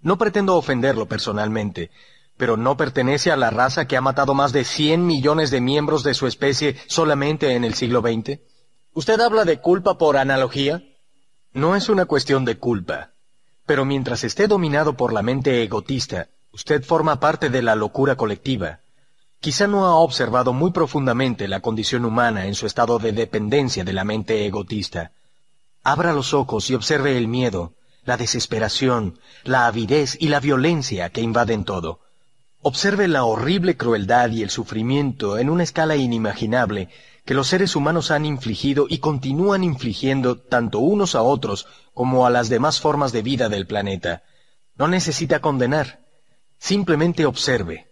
No 0.00 0.18
pretendo 0.18 0.56
ofenderlo 0.56 1.06
personalmente, 1.06 1.90
pero 2.36 2.56
¿no 2.56 2.76
pertenece 2.76 3.30
a 3.30 3.36
la 3.36 3.50
raza 3.50 3.86
que 3.86 3.96
ha 3.96 4.00
matado 4.00 4.34
más 4.34 4.52
de 4.52 4.64
100 4.64 5.06
millones 5.06 5.50
de 5.50 5.60
miembros 5.60 6.02
de 6.04 6.14
su 6.14 6.26
especie 6.26 6.76
solamente 6.86 7.54
en 7.54 7.64
el 7.64 7.74
siglo 7.74 8.00
XX? 8.00 8.40
¿Usted 8.92 9.20
habla 9.20 9.44
de 9.44 9.60
culpa 9.60 9.98
por 9.98 10.16
analogía? 10.16 10.82
No 11.52 11.76
es 11.76 11.88
una 11.88 12.04
cuestión 12.04 12.44
de 12.44 12.58
culpa, 12.58 13.12
pero 13.66 13.84
mientras 13.84 14.24
esté 14.24 14.46
dominado 14.46 14.96
por 14.96 15.12
la 15.12 15.22
mente 15.22 15.62
egotista, 15.62 16.28
Usted 16.52 16.82
forma 16.82 17.20
parte 17.20 17.50
de 17.50 17.62
la 17.62 17.76
locura 17.76 18.16
colectiva. 18.16 18.80
Quizá 19.40 19.66
no 19.66 19.84
ha 19.84 19.96
observado 19.96 20.52
muy 20.52 20.72
profundamente 20.72 21.46
la 21.46 21.60
condición 21.60 22.04
humana 22.04 22.46
en 22.46 22.54
su 22.54 22.66
estado 22.66 22.98
de 22.98 23.12
dependencia 23.12 23.84
de 23.84 23.92
la 23.92 24.02
mente 24.02 24.44
egotista. 24.46 25.12
Abra 25.84 26.12
los 26.12 26.34
ojos 26.34 26.68
y 26.70 26.74
observe 26.74 27.16
el 27.16 27.28
miedo, 27.28 27.74
la 28.08 28.16
desesperación, 28.16 29.18
la 29.44 29.66
avidez 29.66 30.16
y 30.18 30.28
la 30.28 30.40
violencia 30.40 31.10
que 31.10 31.20
invaden 31.20 31.64
todo. 31.64 32.00
Observe 32.62 33.06
la 33.06 33.24
horrible 33.24 33.76
crueldad 33.76 34.30
y 34.30 34.42
el 34.42 34.48
sufrimiento 34.48 35.36
en 35.36 35.50
una 35.50 35.62
escala 35.62 35.94
inimaginable 35.94 36.88
que 37.26 37.34
los 37.34 37.48
seres 37.48 37.76
humanos 37.76 38.10
han 38.10 38.24
infligido 38.24 38.86
y 38.88 38.98
continúan 38.98 39.62
infligiendo 39.62 40.38
tanto 40.38 40.78
unos 40.78 41.14
a 41.14 41.20
otros 41.20 41.66
como 41.92 42.24
a 42.24 42.30
las 42.30 42.48
demás 42.48 42.80
formas 42.80 43.12
de 43.12 43.20
vida 43.20 43.50
del 43.50 43.66
planeta. 43.66 44.22
No 44.76 44.88
necesita 44.88 45.40
condenar, 45.40 46.00
Simplemente 46.58 47.26
observe. 47.26 47.88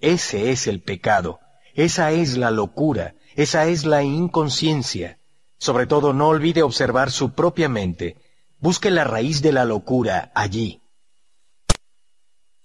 Ese 0.00 0.50
es 0.50 0.66
el 0.66 0.80
pecado. 0.80 1.40
Esa 1.74 2.10
es 2.10 2.38
la 2.38 2.50
locura. 2.50 3.16
Esa 3.36 3.66
es 3.66 3.84
la 3.84 4.02
inconsciencia. 4.02 5.18
Sobre 5.58 5.86
todo 5.86 6.14
no 6.14 6.28
olvide 6.28 6.62
observar 6.62 7.10
su 7.10 7.34
propia 7.34 7.68
mente. 7.68 8.16
Busque 8.60 8.90
la 8.90 9.04
raíz 9.04 9.40
de 9.40 9.52
la 9.52 9.64
locura 9.64 10.32
allí. 10.34 10.82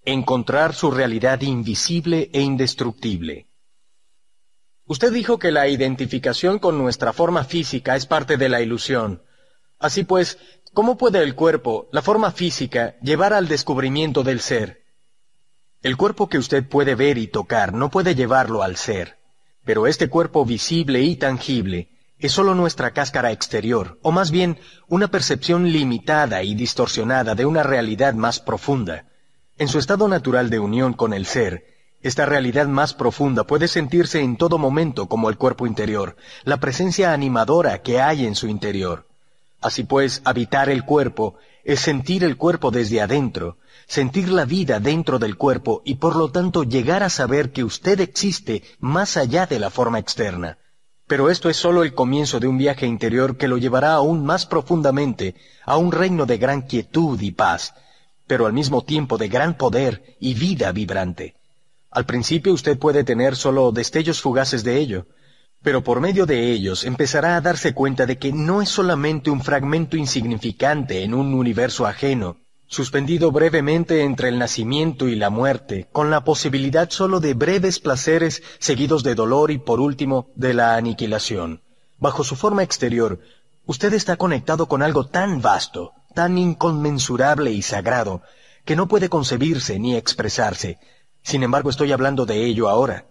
Encontrar 0.04 0.74
su 0.74 0.90
realidad 0.90 1.42
invisible 1.42 2.32
e 2.34 2.42
indestructible. 2.42 3.48
Usted 4.86 5.14
dijo 5.14 5.38
que 5.38 5.52
la 5.52 5.68
identificación 5.68 6.58
con 6.58 6.80
nuestra 6.80 7.14
forma 7.14 7.44
física 7.44 7.96
es 7.96 8.08
parte 8.08 8.38
de 8.38 8.50
la 8.50 8.62
ilusión. 8.62 9.22
Así 9.78 10.04
pues, 10.04 10.40
¿cómo 10.74 10.98
puede 10.98 11.22
el 11.22 11.36
cuerpo, 11.36 11.90
la 11.92 12.02
forma 12.02 12.32
física, 12.32 12.96
llevar 13.02 13.32
al 13.32 13.48
descubrimiento 13.48 14.24
del 14.24 14.40
ser? 14.40 14.82
El 15.84 15.96
cuerpo 15.96 16.28
que 16.28 16.40
usted 16.40 16.68
puede 16.68 16.96
ver 16.96 17.20
y 17.20 17.28
tocar 17.28 17.72
no 17.72 17.92
puede 17.92 18.16
llevarlo 18.16 18.64
al 18.64 18.78
ser, 18.78 19.20
pero 19.64 19.86
este 19.86 20.10
cuerpo 20.10 20.44
visible 20.44 21.02
y 21.04 21.18
tangible 21.18 21.93
es 22.24 22.32
sólo 22.32 22.56
nuestra 22.56 22.92
cáscara 22.92 23.34
exterior, 23.34 24.00
o 24.02 24.14
más 24.14 24.32
bien 24.32 24.58
una 24.88 25.10
percepción 25.10 25.70
limitada 25.70 26.42
y 26.42 26.56
distorsionada 26.56 27.36
de 27.36 27.46
una 27.46 27.64
realidad 27.64 28.14
más 28.14 28.40
profunda. 28.40 29.10
En 29.58 29.68
su 29.68 29.78
estado 29.78 30.08
natural 30.08 30.50
de 30.50 30.60
unión 30.60 30.94
con 30.94 31.14
el 31.14 31.26
ser, 31.26 31.66
esta 32.02 32.26
realidad 32.26 32.68
más 32.68 32.94
profunda 32.94 33.44
puede 33.44 33.68
sentirse 33.68 34.22
en 34.22 34.38
todo 34.38 34.58
momento 34.58 35.10
como 35.10 35.30
el 35.30 35.38
cuerpo 35.38 35.68
interior, 35.68 36.16
la 36.46 36.62
presencia 36.62 37.12
animadora 37.12 37.82
que 37.82 38.00
hay 38.00 38.26
en 38.26 38.36
su 38.36 38.48
interior. 38.48 39.06
Así 39.60 39.84
pues, 39.84 40.22
habitar 40.24 40.70
el 40.70 40.86
cuerpo 40.86 41.36
es 41.66 41.82
sentir 41.82 42.24
el 42.24 42.38
cuerpo 42.38 42.72
desde 42.72 43.02
adentro, 43.02 43.58
sentir 43.86 44.30
la 44.30 44.46
vida 44.46 44.80
dentro 44.80 45.20
del 45.20 45.36
cuerpo 45.36 45.82
y 45.84 45.96
por 45.96 46.16
lo 46.16 46.32
tanto 46.32 46.64
llegar 46.64 47.04
a 47.04 47.10
saber 47.10 47.52
que 47.52 47.66
usted 47.66 48.00
existe 48.00 48.64
más 48.80 49.18
allá 49.18 49.46
de 49.46 49.60
la 49.60 49.70
forma 49.70 50.00
externa. 50.00 50.58
Pero 51.14 51.30
esto 51.30 51.48
es 51.48 51.58
sólo 51.58 51.84
el 51.84 51.94
comienzo 51.94 52.40
de 52.40 52.48
un 52.48 52.58
viaje 52.58 52.88
interior 52.88 53.38
que 53.38 53.48
lo 53.48 53.60
llevará 53.60 53.94
aún 53.94 54.26
más 54.26 54.48
profundamente 54.48 55.36
a 55.64 55.78
un 55.78 55.92
reino 55.92 56.26
de 56.26 56.40
gran 56.40 56.64
quietud 56.64 57.22
y 57.22 57.30
paz, 57.30 57.76
pero 58.26 58.48
al 58.48 58.54
mismo 58.54 58.84
tiempo 58.84 59.20
de 59.20 59.28
gran 59.28 59.56
poder 59.56 60.16
y 60.20 60.34
vida 60.34 60.72
vibrante. 60.72 61.36
Al 61.92 62.08
principio 62.08 62.52
usted 62.52 62.80
puede 62.80 63.04
tener 63.04 63.36
solo 63.36 63.72
destellos 63.72 64.22
fugaces 64.22 64.64
de 64.64 64.80
ello, 64.80 65.06
pero 65.62 65.84
por 65.84 66.02
medio 66.02 66.26
de 66.26 66.52
ellos 66.52 66.84
empezará 66.84 67.36
a 67.36 67.42
darse 67.42 67.76
cuenta 67.76 68.08
de 68.08 68.18
que 68.18 68.32
no 68.32 68.64
es 68.64 68.70
solamente 68.70 69.30
un 69.30 69.44
fragmento 69.44 69.96
insignificante 69.98 71.04
en 71.04 71.14
un 71.14 71.36
universo 71.36 71.86
ajeno, 71.86 72.38
suspendido 72.74 73.32
brevemente 73.32 74.02
entre 74.02 74.30
el 74.30 74.40
nacimiento 74.40 75.08
y 75.08 75.16
la 75.16 75.30
muerte, 75.30 75.88
con 75.92 76.10
la 76.10 76.24
posibilidad 76.24 76.90
sólo 76.90 77.20
de 77.20 77.36
breves 77.36 77.80
placeres 77.80 78.42
seguidos 78.58 79.04
de 79.04 79.14
dolor 79.14 79.52
y 79.52 79.60
por 79.60 79.80
último 79.80 80.32
de 80.36 80.56
la 80.56 80.76
aniquilación. 80.76 81.62
Bajo 82.00 82.24
su 82.24 82.36
forma 82.36 82.64
exterior, 82.64 83.20
usted 83.68 83.94
está 83.94 84.18
conectado 84.18 84.68
con 84.68 84.82
algo 84.82 85.06
tan 85.06 85.40
vasto, 85.40 85.92
tan 86.16 86.40
inconmensurable 86.40 87.52
y 87.52 87.62
sagrado, 87.62 88.24
que 88.66 88.76
no 88.76 88.88
puede 88.88 89.08
concebirse 89.08 89.78
ni 89.78 89.96
expresarse. 89.96 90.80
Sin 91.22 91.44
embargo, 91.44 91.70
estoy 91.70 91.92
hablando 91.92 92.26
de 92.26 92.44
ello 92.44 92.70
ahora. 92.70 93.06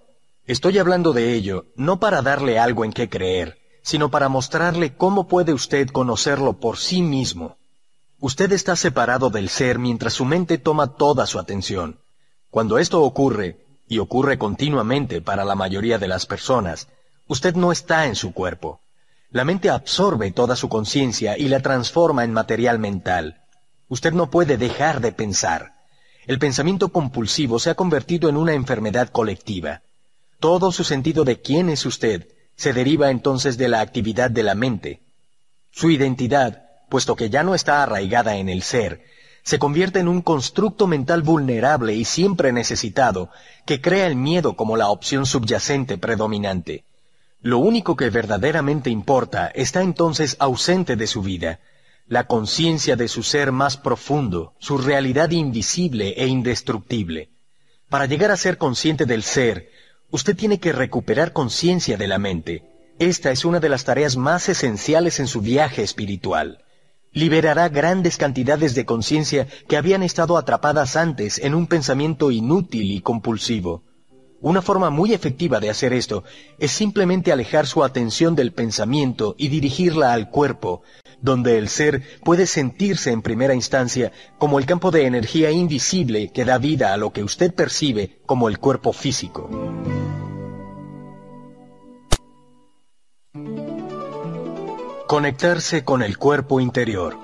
Estoy 0.44 0.78
hablando 0.78 1.12
de 1.12 1.34
ello 1.34 1.66
no 1.76 2.00
para 2.00 2.20
darle 2.20 2.58
algo 2.58 2.84
en 2.84 2.92
qué 2.92 3.08
creer, 3.08 3.58
sino 3.82 4.10
para 4.10 4.28
mostrarle 4.28 4.96
cómo 4.96 5.28
puede 5.28 5.52
usted 5.52 5.88
conocerlo 5.88 6.58
por 6.58 6.78
sí 6.78 7.00
mismo. 7.00 7.58
Usted 8.24 8.52
está 8.52 8.76
separado 8.76 9.30
del 9.30 9.48
ser 9.48 9.80
mientras 9.80 10.12
su 10.12 10.24
mente 10.24 10.56
toma 10.56 10.94
toda 10.94 11.26
su 11.26 11.40
atención. 11.40 11.98
Cuando 12.50 12.78
esto 12.78 13.02
ocurre, 13.02 13.66
y 13.88 13.98
ocurre 13.98 14.38
continuamente 14.38 15.20
para 15.20 15.44
la 15.44 15.56
mayoría 15.56 15.98
de 15.98 16.06
las 16.06 16.24
personas, 16.24 16.86
usted 17.26 17.56
no 17.56 17.72
está 17.72 18.06
en 18.06 18.14
su 18.14 18.32
cuerpo. 18.32 18.80
La 19.30 19.44
mente 19.44 19.70
absorbe 19.70 20.30
toda 20.30 20.54
su 20.54 20.68
conciencia 20.68 21.36
y 21.36 21.48
la 21.48 21.62
transforma 21.62 22.22
en 22.22 22.32
material 22.32 22.78
mental. 22.78 23.40
Usted 23.88 24.12
no 24.12 24.30
puede 24.30 24.56
dejar 24.56 25.00
de 25.00 25.10
pensar. 25.10 25.72
El 26.24 26.38
pensamiento 26.38 26.90
compulsivo 26.90 27.58
se 27.58 27.70
ha 27.70 27.74
convertido 27.74 28.28
en 28.28 28.36
una 28.36 28.54
enfermedad 28.54 29.08
colectiva. 29.08 29.82
Todo 30.38 30.70
su 30.70 30.84
sentido 30.84 31.24
de 31.24 31.40
quién 31.40 31.68
es 31.68 31.84
usted 31.86 32.28
se 32.54 32.72
deriva 32.72 33.10
entonces 33.10 33.58
de 33.58 33.66
la 33.66 33.80
actividad 33.80 34.30
de 34.30 34.44
la 34.44 34.54
mente. 34.54 35.02
Su 35.72 35.90
identidad 35.90 36.61
puesto 36.92 37.16
que 37.16 37.30
ya 37.30 37.42
no 37.42 37.54
está 37.54 37.82
arraigada 37.82 38.36
en 38.36 38.50
el 38.50 38.60
ser, 38.60 39.02
se 39.42 39.58
convierte 39.58 39.98
en 39.98 40.08
un 40.08 40.20
constructo 40.20 40.86
mental 40.86 41.22
vulnerable 41.22 41.94
y 41.94 42.04
siempre 42.04 42.52
necesitado, 42.52 43.30
que 43.64 43.80
crea 43.80 44.06
el 44.06 44.14
miedo 44.14 44.56
como 44.56 44.76
la 44.76 44.90
opción 44.90 45.24
subyacente 45.24 45.96
predominante. 45.96 46.84
Lo 47.40 47.56
único 47.60 47.96
que 47.96 48.10
verdaderamente 48.10 48.90
importa 48.90 49.46
está 49.54 49.80
entonces 49.80 50.36
ausente 50.38 50.96
de 50.96 51.06
su 51.06 51.22
vida, 51.22 51.60
la 52.08 52.26
conciencia 52.26 52.94
de 52.94 53.08
su 53.08 53.22
ser 53.22 53.52
más 53.52 53.78
profundo, 53.78 54.52
su 54.58 54.76
realidad 54.76 55.30
invisible 55.30 56.12
e 56.18 56.26
indestructible. 56.26 57.30
Para 57.88 58.04
llegar 58.04 58.30
a 58.30 58.36
ser 58.36 58.58
consciente 58.58 59.06
del 59.06 59.22
ser, 59.22 59.70
usted 60.10 60.36
tiene 60.36 60.60
que 60.60 60.72
recuperar 60.72 61.32
conciencia 61.32 61.96
de 61.96 62.06
la 62.06 62.18
mente. 62.18 62.64
Esta 62.98 63.30
es 63.30 63.46
una 63.46 63.60
de 63.60 63.70
las 63.70 63.84
tareas 63.84 64.18
más 64.18 64.50
esenciales 64.50 65.20
en 65.20 65.26
su 65.26 65.40
viaje 65.40 65.82
espiritual. 65.82 66.58
Liberará 67.12 67.68
grandes 67.68 68.16
cantidades 68.16 68.74
de 68.74 68.86
conciencia 68.86 69.46
que 69.68 69.76
habían 69.76 70.02
estado 70.02 70.38
atrapadas 70.38 70.96
antes 70.96 71.38
en 71.38 71.54
un 71.54 71.66
pensamiento 71.66 72.30
inútil 72.30 72.90
y 72.90 73.00
compulsivo. 73.00 73.82
Una 74.40 74.60
forma 74.60 74.90
muy 74.90 75.12
efectiva 75.12 75.60
de 75.60 75.70
hacer 75.70 75.92
esto 75.92 76.24
es 76.58 76.72
simplemente 76.72 77.30
alejar 77.30 77.66
su 77.66 77.84
atención 77.84 78.34
del 78.34 78.52
pensamiento 78.52 79.36
y 79.38 79.48
dirigirla 79.48 80.12
al 80.12 80.30
cuerpo, 80.30 80.82
donde 81.20 81.58
el 81.58 81.68
ser 81.68 82.02
puede 82.24 82.48
sentirse 82.48 83.12
en 83.12 83.22
primera 83.22 83.54
instancia 83.54 84.10
como 84.38 84.58
el 84.58 84.66
campo 84.66 84.90
de 84.90 85.06
energía 85.06 85.52
invisible 85.52 86.32
que 86.32 86.44
da 86.44 86.58
vida 86.58 86.92
a 86.92 86.96
lo 86.96 87.12
que 87.12 87.22
usted 87.22 87.54
percibe 87.54 88.18
como 88.26 88.48
el 88.48 88.58
cuerpo 88.58 88.92
físico. 88.92 89.48
Conectarse 95.06 95.84
con 95.84 96.02
el 96.02 96.16
cuerpo 96.16 96.60
interior. 96.60 97.18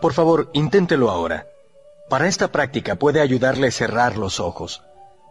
Por 0.00 0.12
favor, 0.12 0.50
inténtelo 0.52 1.10
ahora. 1.10 1.46
Para 2.08 2.28
esta 2.28 2.48
práctica 2.48 2.96
puede 2.96 3.20
ayudarle 3.20 3.70
cerrar 3.70 4.16
los 4.16 4.38
ojos. 4.38 4.82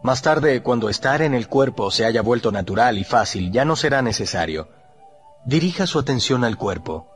Más 0.02 0.20
tarde, 0.20 0.62
cuando 0.62 0.88
estar 0.88 1.22
en 1.22 1.32
el 1.32 1.48
cuerpo 1.48 1.90
se 1.90 2.04
haya 2.04 2.20
vuelto 2.20 2.52
natural 2.52 2.98
y 2.98 3.04
fácil, 3.04 3.52
ya 3.52 3.64
no 3.64 3.76
será 3.76 4.02
necesario. 4.02 4.68
Dirija 5.46 5.86
su 5.86 5.98
atención 5.98 6.44
al 6.44 6.58
cuerpo. 6.58 7.08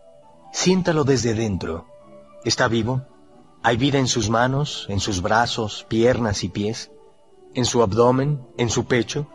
Siéntalo 0.53 1.05
desde 1.05 1.35
dentro. 1.35 1.87
¿Está 2.45 2.69
vivo? 2.69 3.03
¿Hay 3.63 3.77
vida 3.77 3.99
en 3.99 4.07
sus 4.07 4.31
manos, 4.31 4.87
en 4.89 5.01
sus 5.01 5.21
brazos, 5.21 5.85
piernas 5.89 6.45
y 6.45 6.49
pies? 6.49 6.91
¿En 7.55 7.67
su 7.67 7.83
abdomen? 7.83 8.47
¿En 8.57 8.71
su 8.71 8.87
pecho? 8.87 9.29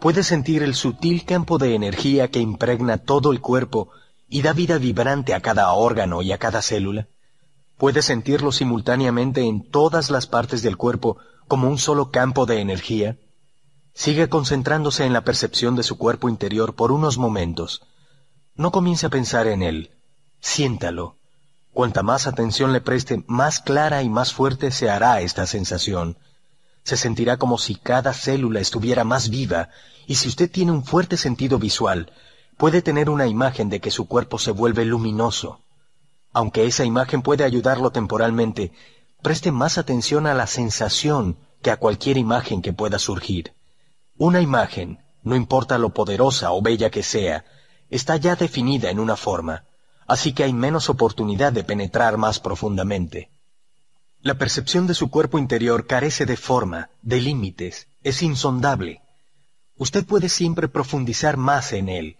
¿Puede 0.00 0.22
sentir 0.22 0.62
el 0.62 0.74
sutil 0.74 1.24
campo 1.24 1.58
de 1.58 1.74
energía 1.74 2.28
que 2.28 2.38
impregna 2.38 2.98
todo 2.98 3.32
el 3.32 3.40
cuerpo 3.40 3.90
y 4.28 4.42
da 4.42 4.52
vida 4.52 4.78
vibrante 4.78 5.34
a 5.34 5.40
cada 5.40 5.72
órgano 5.72 6.20
y 6.22 6.32
a 6.32 6.38
cada 6.38 6.60
célula? 6.60 7.08
¿Puede 7.78 8.02
sentirlo 8.02 8.52
simultáneamente 8.52 9.42
en 9.42 9.68
todas 9.70 10.10
las 10.10 10.26
partes 10.26 10.62
del 10.62 10.76
cuerpo 10.76 11.16
como 11.48 11.68
un 11.68 11.78
solo 11.78 12.10
campo 12.10 12.44
de 12.44 12.60
energía? 12.60 13.18
Sigue 13.94 14.28
concentrándose 14.28 15.06
en 15.06 15.14
la 15.14 15.24
percepción 15.24 15.76
de 15.76 15.82
su 15.82 15.96
cuerpo 15.96 16.28
interior 16.28 16.74
por 16.74 16.92
unos 16.92 17.16
momentos. 17.16 17.82
No 18.54 18.70
comience 18.72 19.06
a 19.06 19.10
pensar 19.10 19.46
en 19.46 19.62
él. 19.62 19.90
Siéntalo. 20.40 21.16
Cuanta 21.72 22.02
más 22.02 22.26
atención 22.26 22.72
le 22.72 22.80
preste, 22.80 23.24
más 23.26 23.60
clara 23.60 24.02
y 24.02 24.10
más 24.10 24.32
fuerte 24.32 24.70
se 24.70 24.90
hará 24.90 25.20
esta 25.22 25.46
sensación. 25.46 26.18
Se 26.86 26.96
sentirá 26.96 27.36
como 27.36 27.58
si 27.58 27.74
cada 27.74 28.12
célula 28.12 28.60
estuviera 28.60 29.02
más 29.02 29.28
viva, 29.28 29.70
y 30.06 30.14
si 30.14 30.28
usted 30.28 30.48
tiene 30.48 30.70
un 30.70 30.84
fuerte 30.84 31.16
sentido 31.16 31.58
visual, 31.58 32.12
puede 32.56 32.80
tener 32.80 33.10
una 33.10 33.26
imagen 33.26 33.68
de 33.68 33.80
que 33.80 33.90
su 33.90 34.06
cuerpo 34.06 34.38
se 34.38 34.52
vuelve 34.52 34.84
luminoso. 34.84 35.62
Aunque 36.32 36.64
esa 36.64 36.84
imagen 36.84 37.22
puede 37.22 37.42
ayudarlo 37.42 37.90
temporalmente, 37.90 38.70
preste 39.20 39.50
más 39.50 39.78
atención 39.78 40.28
a 40.28 40.34
la 40.34 40.46
sensación 40.46 41.36
que 41.60 41.72
a 41.72 41.76
cualquier 41.76 42.18
imagen 42.18 42.62
que 42.62 42.72
pueda 42.72 43.00
surgir. 43.00 43.52
Una 44.16 44.40
imagen, 44.40 45.00
no 45.24 45.34
importa 45.34 45.78
lo 45.78 45.90
poderosa 45.90 46.52
o 46.52 46.62
bella 46.62 46.88
que 46.90 47.02
sea, 47.02 47.44
está 47.90 48.16
ya 48.16 48.36
definida 48.36 48.90
en 48.90 49.00
una 49.00 49.16
forma, 49.16 49.64
así 50.06 50.32
que 50.34 50.44
hay 50.44 50.52
menos 50.52 50.88
oportunidad 50.88 51.52
de 51.52 51.64
penetrar 51.64 52.16
más 52.16 52.38
profundamente. 52.38 53.28
La 54.22 54.34
percepción 54.34 54.86
de 54.86 54.94
su 54.94 55.10
cuerpo 55.10 55.38
interior 55.38 55.86
carece 55.86 56.26
de 56.26 56.36
forma, 56.36 56.90
de 57.02 57.20
límites, 57.20 57.88
es 58.02 58.22
insondable. 58.22 59.02
Usted 59.76 60.04
puede 60.04 60.28
siempre 60.28 60.68
profundizar 60.68 61.36
más 61.36 61.72
en 61.72 61.88
él. 61.88 62.16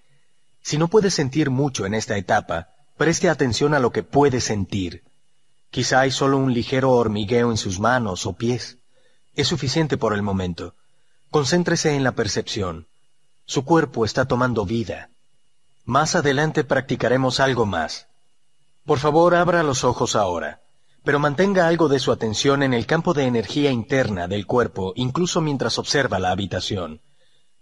Si 0.63 0.79
no 0.79 0.89
puede 0.89 1.11
sentir 1.11 1.51
mucho 1.51 1.87
en 1.87 1.95
esta 1.95 2.17
etapa, 2.17 2.69
preste 2.97 3.29
atención 3.29 3.75
a 3.75 3.79
lo 3.79 3.93
que 3.93 4.03
puede 4.03 4.41
sentir. 4.41 5.05
Quizá 5.71 6.01
hay 6.01 6.11
solo 6.11 6.39
un 6.39 6.53
ligero 6.53 6.93
hormigueo 6.93 7.51
en 7.51 7.57
sus 7.57 7.79
manos 7.79 8.27
o 8.27 8.35
pies. 8.35 8.79
Es 9.35 9.49
suficiente 9.49 9.97
por 9.97 10.13
el 10.13 10.23
momento. 10.23 10.75
Concéntrese 11.31 11.95
en 11.95 12.05
la 12.05 12.13
percepción. 12.13 12.87
Su 13.47 13.65
cuerpo 13.65 14.05
está 14.05 14.27
tomando 14.27 14.65
vida. 14.65 15.11
Más 15.85 16.15
adelante 16.15 16.65
practicaremos 16.65 17.41
algo 17.41 17.67
más. 17.67 18.09
Por 18.85 18.99
favor, 18.99 19.35
abra 19.35 19.63
los 19.63 19.85
ojos 19.85 20.17
ahora, 20.17 20.63
pero 21.07 21.21
mantenga 21.21 21.69
algo 21.69 21.89
de 21.89 22.01
su 22.01 22.11
atención 22.11 22.65
en 22.65 22.75
el 22.75 22.85
campo 22.85 23.15
de 23.15 23.27
energía 23.27 23.71
interna 23.71 24.27
del 24.27 24.45
cuerpo, 24.45 24.93
incluso 24.97 25.41
mientras 25.41 25.79
observa 25.79 26.19
la 26.19 26.33
habitación. 26.33 27.01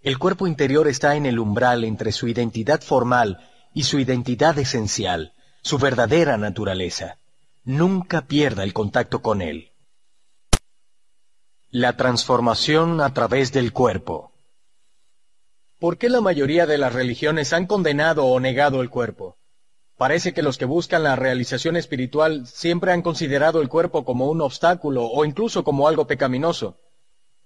El 0.01 0.19
cuerpo 0.19 0.47
interior 0.47 0.89
está 0.89 1.15
en 1.15 1.27
el 1.27 1.39
umbral 1.39 1.85
entre 1.85 2.11
su 2.11 2.27
identidad 2.27 2.81
formal 2.81 3.47
y 3.75 3.83
su 3.83 3.99
identidad 3.99 4.59
esencial, 4.59 5.35
su 5.61 5.77
verdadera 5.77 6.39
naturaleza. 6.39 7.19
Nunca 7.65 8.23
pierda 8.23 8.65
el 8.65 8.73
contacto 8.73 9.21
con 9.21 9.43
él. 9.43 9.73
La 11.69 11.99
transformación 11.99 13.03
a 13.03 13.13
través 13.13 13.53
del 13.53 13.75
cuerpo. 13.75 14.33
¿Por 15.79 15.99
qué 15.99 16.09
la 16.09 16.23
mayoría 16.23 16.65
de 16.65 16.79
las 16.79 16.95
religiones 16.95 17.53
han 17.53 17.67
condenado 17.67 18.25
o 18.25 18.41
negado 18.41 18.81
el 18.81 18.89
cuerpo? 18.89 19.37
Parece 19.97 20.35
que 20.35 20.43
los 20.43 20.59
que 20.59 20.65
buscan 20.65 21.03
la 21.03 21.17
realización 21.17 21.77
espiritual 21.77 22.47
siempre 22.47 22.93
han 22.93 23.03
considerado 23.03 23.61
el 23.61 23.69
cuerpo 23.69 24.05
como 24.05 24.29
un 24.31 24.41
obstáculo 24.41 25.05
o 25.05 25.25
incluso 25.25 25.65
como 25.65 25.87
algo 25.87 26.07
pecaminoso. 26.07 26.77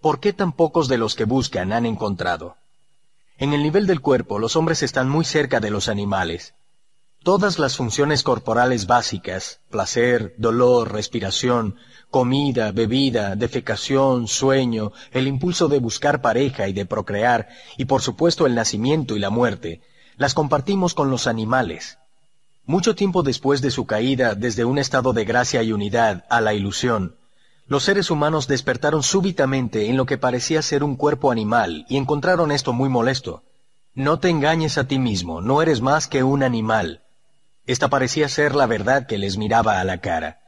¿Por 0.01 0.21
qué 0.21 0.33
tan 0.33 0.53
pocos 0.53 0.89
de 0.89 0.99
los 0.99 1.15
que 1.15 1.25
buscan 1.25 1.73
han 1.73 1.87
encontrado? 1.87 2.57
En 3.37 3.53
el 3.53 3.63
nivel 3.63 3.87
del 3.87 4.01
cuerpo 4.01 4.39
los 4.39 4.57
hombres 4.57 4.83
están 4.83 5.09
muy 5.09 5.25
cerca 5.25 5.61
de 5.61 5.71
los 5.71 5.89
animales, 5.89 6.55
Todas 7.25 7.59
las 7.59 7.77
funciones 7.77 8.23
corporales 8.23 8.87
básicas, 8.87 9.61
placer, 9.71 10.35
dolor, 10.39 10.93
respiración, 10.93 11.77
comida, 12.11 12.71
bebida, 12.71 13.35
defecación, 13.35 14.29
sueño, 14.29 14.93
el 15.11 15.27
impulso 15.27 15.67
de 15.69 15.81
buscar 15.81 16.23
pareja 16.23 16.69
y 16.69 16.73
de 16.73 16.87
procrear, 16.87 17.49
y 17.77 17.87
por 17.87 18.03
supuesto 18.03 18.47
el 18.47 18.55
nacimiento 18.55 19.17
y 19.17 19.19
la 19.19 19.31
muerte, 19.31 19.83
las 20.17 20.33
compartimos 20.33 20.95
con 20.95 21.11
los 21.11 21.27
animales. 21.27 21.99
Mucho 22.69 22.95
tiempo 22.95 23.23
después 23.23 23.63
de 23.63 23.71
su 23.71 23.87
caída 23.87 24.35
desde 24.35 24.67
un 24.67 24.77
estado 24.77 25.15
de 25.15 25.25
gracia 25.25 25.63
y 25.63 25.73
unidad 25.73 26.27
a 26.29 26.43
la 26.43 26.53
ilusión, 26.53 27.17
los 27.67 27.83
seres 27.83 28.11
humanos 28.11 28.47
despertaron 28.47 29.03
súbitamente 29.03 29.89
en 29.89 29.97
lo 29.97 30.05
que 30.05 30.19
parecía 30.19 30.61
ser 30.61 30.85
un 30.85 30.95
cuerpo 30.95 31.31
animal 31.31 31.87
y 31.89 31.97
encontraron 31.97 32.53
esto 32.53 32.75
muy 32.75 32.91
molesto. 32.91 33.43
No 33.95 34.19
te 34.19 34.29
engañes 34.29 34.77
a 34.77 34.87
ti 34.87 34.99
mismo, 34.99 35.41
no 35.41 35.63
eres 35.63 35.81
más 35.81 36.09
que 36.09 36.23
un 36.23 36.43
animal. 36.43 37.05
Esta 37.65 37.89
parecía 37.89 38.29
ser 38.29 38.55
la 38.55 38.67
verdad 38.67 39.07
que 39.07 39.17
les 39.17 39.39
miraba 39.39 39.81
a 39.81 39.85
la 39.85 40.03
cara, 40.03 40.41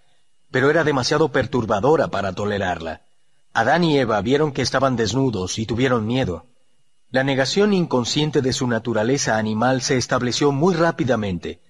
pero 0.50 0.68
era 0.68 0.84
demasiado 0.84 1.32
perturbadora 1.32 2.08
para 2.08 2.34
tolerarla. 2.34 3.00
Adán 3.54 3.82
y 3.82 3.96
Eva 3.96 4.20
vieron 4.20 4.52
que 4.52 4.60
estaban 4.60 4.94
desnudos 4.94 5.58
y 5.58 5.64
tuvieron 5.64 6.06
miedo. 6.06 6.44
La 7.10 7.24
negación 7.24 7.72
inconsciente 7.72 8.42
de 8.42 8.52
su 8.52 8.66
naturaleza 8.66 9.38
animal 9.38 9.80
se 9.80 9.96
estableció 9.96 10.52
muy 10.52 10.74
rápidamente. 10.74 11.62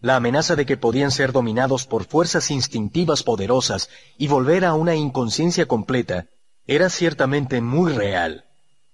La 0.00 0.14
amenaza 0.14 0.54
de 0.54 0.64
que 0.64 0.76
podían 0.76 1.10
ser 1.10 1.32
dominados 1.32 1.86
por 1.86 2.04
fuerzas 2.04 2.52
instintivas 2.52 3.24
poderosas 3.24 3.90
y 4.16 4.28
volver 4.28 4.64
a 4.64 4.74
una 4.74 4.94
inconsciencia 4.94 5.66
completa 5.66 6.26
era 6.68 6.88
ciertamente 6.88 7.60
muy 7.60 7.92
real. 7.92 8.44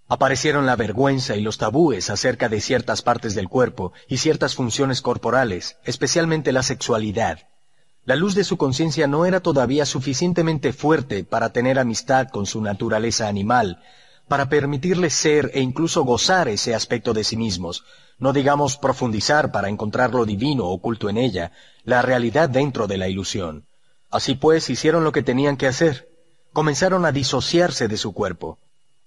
Aparecieron 0.08 0.64
la 0.64 0.76
vergüenza 0.76 1.36
y 1.36 1.42
los 1.42 1.58
tabúes 1.58 2.08
acerca 2.08 2.48
de 2.48 2.62
ciertas 2.62 3.02
partes 3.02 3.34
del 3.34 3.50
cuerpo 3.50 3.92
y 4.08 4.16
ciertas 4.16 4.54
funciones 4.54 5.02
corporales, 5.02 5.76
especialmente 5.84 6.52
la 6.52 6.62
sexualidad. 6.62 7.48
La 8.06 8.16
luz 8.16 8.34
de 8.34 8.44
su 8.44 8.56
conciencia 8.56 9.06
no 9.06 9.26
era 9.26 9.40
todavía 9.40 9.84
suficientemente 9.86 10.72
fuerte 10.72 11.24
para 11.24 11.52
tener 11.52 11.78
amistad 11.78 12.28
con 12.28 12.46
su 12.46 12.62
naturaleza 12.62 13.28
animal, 13.28 13.82
para 14.28 14.48
permitirles 14.48 15.14
ser 15.14 15.50
e 15.54 15.60
incluso 15.60 16.04
gozar 16.04 16.48
ese 16.48 16.74
aspecto 16.74 17.12
de 17.12 17.24
sí 17.24 17.36
mismos, 17.36 17.84
no 18.18 18.32
digamos 18.32 18.76
profundizar 18.76 19.52
para 19.52 19.68
encontrar 19.68 20.14
lo 20.14 20.24
divino 20.24 20.66
oculto 20.66 21.08
en 21.08 21.18
ella, 21.18 21.52
la 21.84 22.02
realidad 22.02 22.48
dentro 22.48 22.86
de 22.86 22.98
la 22.98 23.08
ilusión. 23.08 23.66
Así 24.10 24.34
pues 24.34 24.70
hicieron 24.70 25.04
lo 25.04 25.12
que 25.12 25.22
tenían 25.22 25.56
que 25.56 25.66
hacer. 25.66 26.08
Comenzaron 26.52 27.04
a 27.04 27.12
disociarse 27.12 27.88
de 27.88 27.96
su 27.96 28.12
cuerpo. 28.14 28.58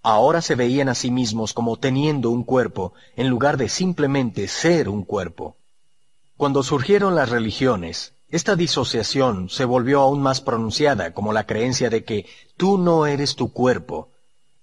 Ahora 0.03 0.41
se 0.41 0.55
veían 0.55 0.89
a 0.89 0.95
sí 0.95 1.11
mismos 1.11 1.53
como 1.53 1.77
teniendo 1.77 2.29
un 2.29 2.43
cuerpo, 2.43 2.93
en 3.15 3.29
lugar 3.29 3.57
de 3.57 3.69
simplemente 3.69 4.47
ser 4.47 4.89
un 4.89 5.03
cuerpo. 5.03 5.57
Cuando 6.35 6.61
surgieron 6.61 7.15
las 7.15 7.29
religiones, 7.29 8.13
esta 8.29 8.57
disociación 8.57 9.49
se 9.49 9.63
volvió 9.63 10.01
aún 10.01 10.21
más 10.21 10.41
pronunciada 10.41 11.13
como 11.13 11.31
la 11.31 11.45
creencia 11.45 11.89
de 11.89 12.03
que 12.03 12.25
tú 12.57 12.77
no 12.77 13.05
eres 13.05 13.35
tu 13.35 13.53
cuerpo. 13.53 14.09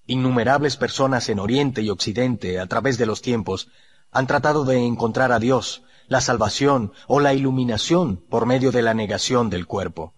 Innumerables 0.07 0.77
personas 0.77 1.29
en 1.29 1.39
Oriente 1.39 1.81
y 1.83 1.91
Occidente, 1.91 2.61
a 2.61 2.67
través 2.67 2.99
de 2.99 3.07
los 3.07 3.23
tiempos, 3.23 3.69
han 4.11 4.27
tratado 4.27 4.65
de 4.65 4.79
encontrar 4.85 5.33
a 5.33 5.39
Dios, 5.39 5.83
la 6.09 6.21
salvación 6.21 6.93
o 7.07 7.21
la 7.21 7.33
iluminación 7.33 8.17
por 8.17 8.45
medio 8.47 8.71
de 8.71 8.83
la 8.83 8.95
negación 8.95 9.49
del 9.49 9.67
cuerpo. 9.67 10.13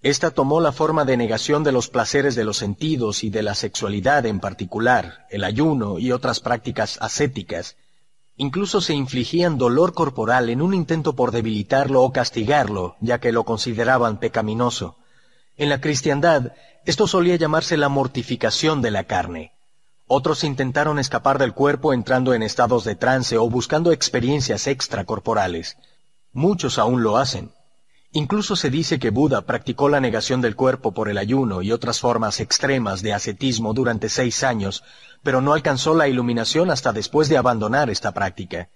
Esta 0.00 0.30
tomó 0.30 0.60
la 0.60 0.70
forma 0.70 1.04
de 1.04 1.16
negación 1.16 1.64
de 1.64 1.72
los 1.72 1.88
placeres 1.88 2.36
de 2.36 2.44
los 2.44 2.58
sentidos 2.58 3.24
y 3.24 3.30
de 3.30 3.42
la 3.42 3.56
sexualidad 3.56 4.24
en 4.26 4.38
particular, 4.38 5.26
el 5.30 5.42
ayuno 5.42 5.98
y 5.98 6.12
otras 6.12 6.38
prácticas 6.38 6.96
ascéticas. 7.00 7.76
Incluso 8.36 8.80
se 8.80 8.94
infligían 8.94 9.58
dolor 9.58 9.94
corporal 9.94 10.50
en 10.50 10.62
un 10.62 10.74
intento 10.74 11.16
por 11.16 11.32
debilitarlo 11.32 12.02
o 12.02 12.12
castigarlo, 12.12 12.96
ya 13.00 13.18
que 13.18 13.32
lo 13.32 13.44
consideraban 13.44 14.20
pecaminoso. 14.20 14.98
En 15.58 15.70
la 15.70 15.80
cristiandad, 15.80 16.52
esto 16.84 17.06
solía 17.06 17.36
llamarse 17.36 17.76
la 17.76 17.88
mortificación 17.88 18.82
de 18.82 18.90
la 18.90 19.04
carne. 19.04 19.52
Otros 20.06 20.44
intentaron 20.44 20.98
escapar 20.98 21.38
del 21.38 21.54
cuerpo 21.54 21.92
entrando 21.92 22.34
en 22.34 22.42
estados 22.42 22.84
de 22.84 22.94
trance 22.94 23.38
o 23.38 23.48
buscando 23.48 23.90
experiencias 23.90 24.66
extracorporales. 24.66 25.78
Muchos 26.32 26.78
aún 26.78 27.02
lo 27.02 27.16
hacen. 27.16 27.52
Incluso 28.12 28.54
se 28.54 28.70
dice 28.70 28.98
que 28.98 29.10
Buda 29.10 29.42
practicó 29.42 29.88
la 29.88 30.00
negación 30.00 30.40
del 30.40 30.56
cuerpo 30.56 30.92
por 30.92 31.08
el 31.08 31.18
ayuno 31.18 31.62
y 31.62 31.72
otras 31.72 32.00
formas 32.00 32.38
extremas 32.40 33.02
de 33.02 33.14
ascetismo 33.14 33.74
durante 33.74 34.08
seis 34.08 34.44
años, 34.44 34.84
pero 35.22 35.40
no 35.40 35.54
alcanzó 35.54 35.94
la 35.94 36.06
iluminación 36.06 36.70
hasta 36.70 36.92
después 36.92 37.28
de 37.28 37.36
abandonar 37.36 37.90
esta 37.90 38.12
práctica. 38.12 38.68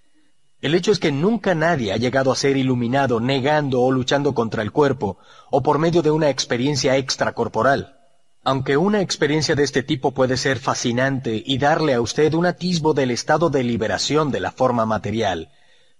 El 0.61 0.75
hecho 0.75 0.93
es 0.93 0.99
que 0.99 1.11
nunca 1.11 1.55
nadie 1.55 1.93
ha 1.93 1.97
llegado 1.97 2.31
a 2.31 2.37
ser 2.37 2.59
iluminado 2.59 3.19
negando 3.19 3.81
o 3.81 3.91
luchando 3.91 4.35
contra 4.35 4.63
el 4.63 4.73
cuerpo, 4.73 5.17
o 5.51 5.63
por 5.63 5.79
medio 5.79 6.03
de 6.03 6.11
una 6.11 6.29
experiencia 6.29 6.97
extracorporal. 6.97 7.97
Aunque 8.43 8.77
una 8.77 9.01
experiencia 9.01 9.55
de 9.55 9.65
este 9.65 9.83
tipo 9.83 10.13
puede 10.13 10.37
ser 10.37 10.59
fascinante 10.59 11.43
y 11.45 11.59
darle 11.59 11.95
a 11.95 12.01
usted 12.01 12.35
un 12.35 12.47
atisbo 12.47 12.93
del 12.93 13.11
estado 13.11 13.49
de 13.49 13.65
liberación 13.65 14.31
de 14.31 14.41
la 14.41 14.53
forma 14.53 14.85
material, 14.85 15.51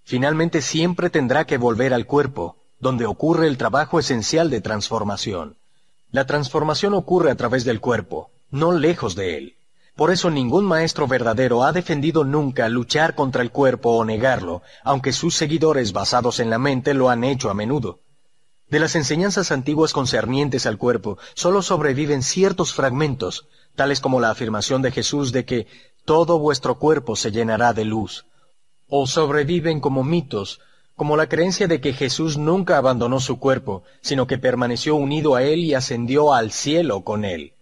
finalmente 0.03 0.61
siempre 0.61 1.09
tendrá 1.09 1.45
que 1.45 1.57
volver 1.57 1.93
al 1.93 2.05
cuerpo, 2.05 2.57
donde 2.79 3.05
ocurre 3.05 3.47
el 3.47 3.57
trabajo 3.57 3.99
esencial 3.99 4.49
de 4.49 4.61
transformación. 4.61 5.57
La 6.11 6.25
transformación 6.25 6.93
ocurre 6.93 7.31
a 7.31 7.35
través 7.35 7.63
del 7.63 7.79
cuerpo, 7.79 8.31
no 8.49 8.73
lejos 8.73 9.15
de 9.15 9.37
él. 9.37 9.55
Por 10.01 10.09
eso 10.09 10.31
ningún 10.31 10.65
maestro 10.65 11.05
verdadero 11.05 11.61
ha 11.61 11.73
defendido 11.73 12.23
nunca 12.23 12.67
luchar 12.69 13.13
contra 13.13 13.43
el 13.43 13.51
cuerpo 13.51 13.91
o 13.91 14.03
negarlo, 14.03 14.63
aunque 14.83 15.13
sus 15.13 15.35
seguidores 15.35 15.93
basados 15.93 16.39
en 16.39 16.49
la 16.49 16.57
mente 16.57 16.95
lo 16.95 17.11
han 17.11 17.23
hecho 17.23 17.51
a 17.51 17.53
menudo. 17.53 17.99
De 18.67 18.79
las 18.79 18.95
enseñanzas 18.95 19.51
antiguas 19.51 19.93
concernientes 19.93 20.65
al 20.65 20.79
cuerpo, 20.79 21.19
solo 21.35 21.61
sobreviven 21.61 22.23
ciertos 22.23 22.73
fragmentos, 22.73 23.47
tales 23.75 23.99
como 23.99 24.19
la 24.19 24.31
afirmación 24.31 24.81
de 24.81 24.89
Jesús 24.89 25.31
de 25.31 25.45
que 25.45 25.67
todo 26.03 26.39
vuestro 26.39 26.79
cuerpo 26.79 27.15
se 27.15 27.31
llenará 27.31 27.71
de 27.73 27.85
luz. 27.85 28.25
O 28.87 29.05
sobreviven 29.05 29.79
como 29.79 30.03
mitos, 30.03 30.61
como 30.95 31.15
la 31.15 31.29
creencia 31.29 31.67
de 31.67 31.79
que 31.79 31.93
Jesús 31.93 32.39
nunca 32.39 32.77
abandonó 32.77 33.19
su 33.19 33.37
cuerpo, 33.37 33.83
sino 34.01 34.25
que 34.25 34.39
permaneció 34.39 34.95
unido 34.95 35.35
a 35.35 35.43
él 35.43 35.59
y 35.59 35.75
ascendió 35.75 36.33
al 36.33 36.51
cielo 36.51 37.03
con 37.03 37.23
él. 37.23 37.53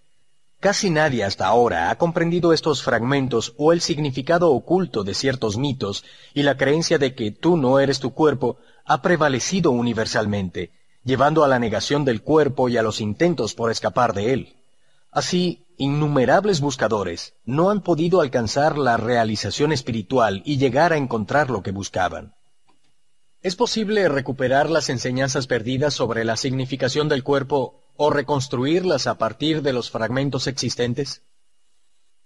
Casi 0.59 0.89
nadie 0.89 1.23
hasta 1.23 1.47
ahora 1.47 1.89
ha 1.89 1.97
comprendido 1.97 2.51
estos 2.51 2.83
fragmentos 2.83 3.53
o 3.57 3.71
el 3.71 3.79
significado 3.79 4.51
oculto 4.51 5.05
de 5.05 5.13
ciertos 5.13 5.57
mitos, 5.57 6.03
y 6.33 6.43
la 6.43 6.57
creencia 6.57 6.97
de 6.97 7.15
que 7.15 7.31
tú 7.31 7.55
no 7.55 7.79
eres 7.79 7.99
tu 7.99 8.13
cuerpo 8.13 8.57
ha 8.83 9.01
prevalecido 9.01 9.71
universalmente, 9.71 10.71
llevando 11.05 11.45
a 11.45 11.47
la 11.47 11.59
negación 11.59 12.03
del 12.03 12.21
cuerpo 12.21 12.67
y 12.67 12.75
a 12.75 12.83
los 12.83 12.99
intentos 12.99 13.53
por 13.53 13.71
escapar 13.71 14.13
de 14.13 14.33
él. 14.33 14.55
Así, 15.11 15.65
innumerables 15.77 16.59
buscadores 16.59 17.35
no 17.45 17.69
han 17.69 17.81
podido 17.81 18.19
alcanzar 18.19 18.77
la 18.77 18.97
realización 18.97 19.71
espiritual 19.71 20.41
y 20.43 20.57
llegar 20.57 20.91
a 20.91 20.97
encontrar 20.97 21.49
lo 21.49 21.63
que 21.63 21.71
buscaban. 21.71 22.35
¿Es 23.41 23.55
posible 23.55 24.09
recuperar 24.09 24.69
las 24.69 24.89
enseñanzas 24.89 25.47
perdidas 25.47 25.93
sobre 25.93 26.25
la 26.25 26.35
significación 26.35 27.07
del 27.07 27.23
cuerpo 27.23 27.79
o 28.01 28.09
reconstruirlas 28.09 29.07
a 29.07 29.17
partir 29.17 29.61
de 29.61 29.73
los 29.73 29.91
fragmentos 29.91 30.47
existentes? 30.47 31.23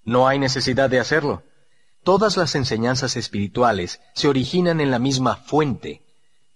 No 0.03 0.27
hay 0.27 0.37
necesidad 0.37 0.87
de 0.87 0.99
hacerlo. 0.99 1.41
Todas 2.03 2.37
las 2.37 2.53
enseñanzas 2.53 3.17
espirituales 3.17 3.99
se 4.13 4.27
originan 4.27 4.81
en 4.81 4.91
la 4.91 4.99
misma 4.99 5.35
fuente. 5.35 6.03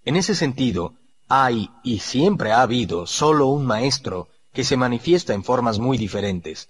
En 0.06 0.18
ese 0.18 0.36
sentido, 0.36 0.94
hay 1.28 1.72
y 1.84 1.98
siempre 1.98 2.52
ha 2.52 2.62
habido 2.62 3.08
solo 3.08 3.48
un 3.48 3.66
maestro 3.66 4.30
que 4.54 4.64
se 4.64 4.78
manifiesta 4.78 5.34
en 5.34 5.44
formas 5.44 5.80
muy 5.80 5.98
diferentes. 5.98 6.70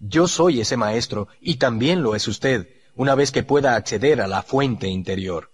Yo 0.00 0.26
soy 0.26 0.60
ese 0.60 0.76
maestro 0.76 1.28
y 1.40 1.58
también 1.58 2.02
lo 2.02 2.16
es 2.16 2.26
usted, 2.26 2.68
una 2.96 3.14
vez 3.14 3.30
que 3.30 3.44
pueda 3.44 3.76
acceder 3.76 4.20
a 4.20 4.26
la 4.26 4.42
fuente 4.42 4.88
interior. 4.88 5.52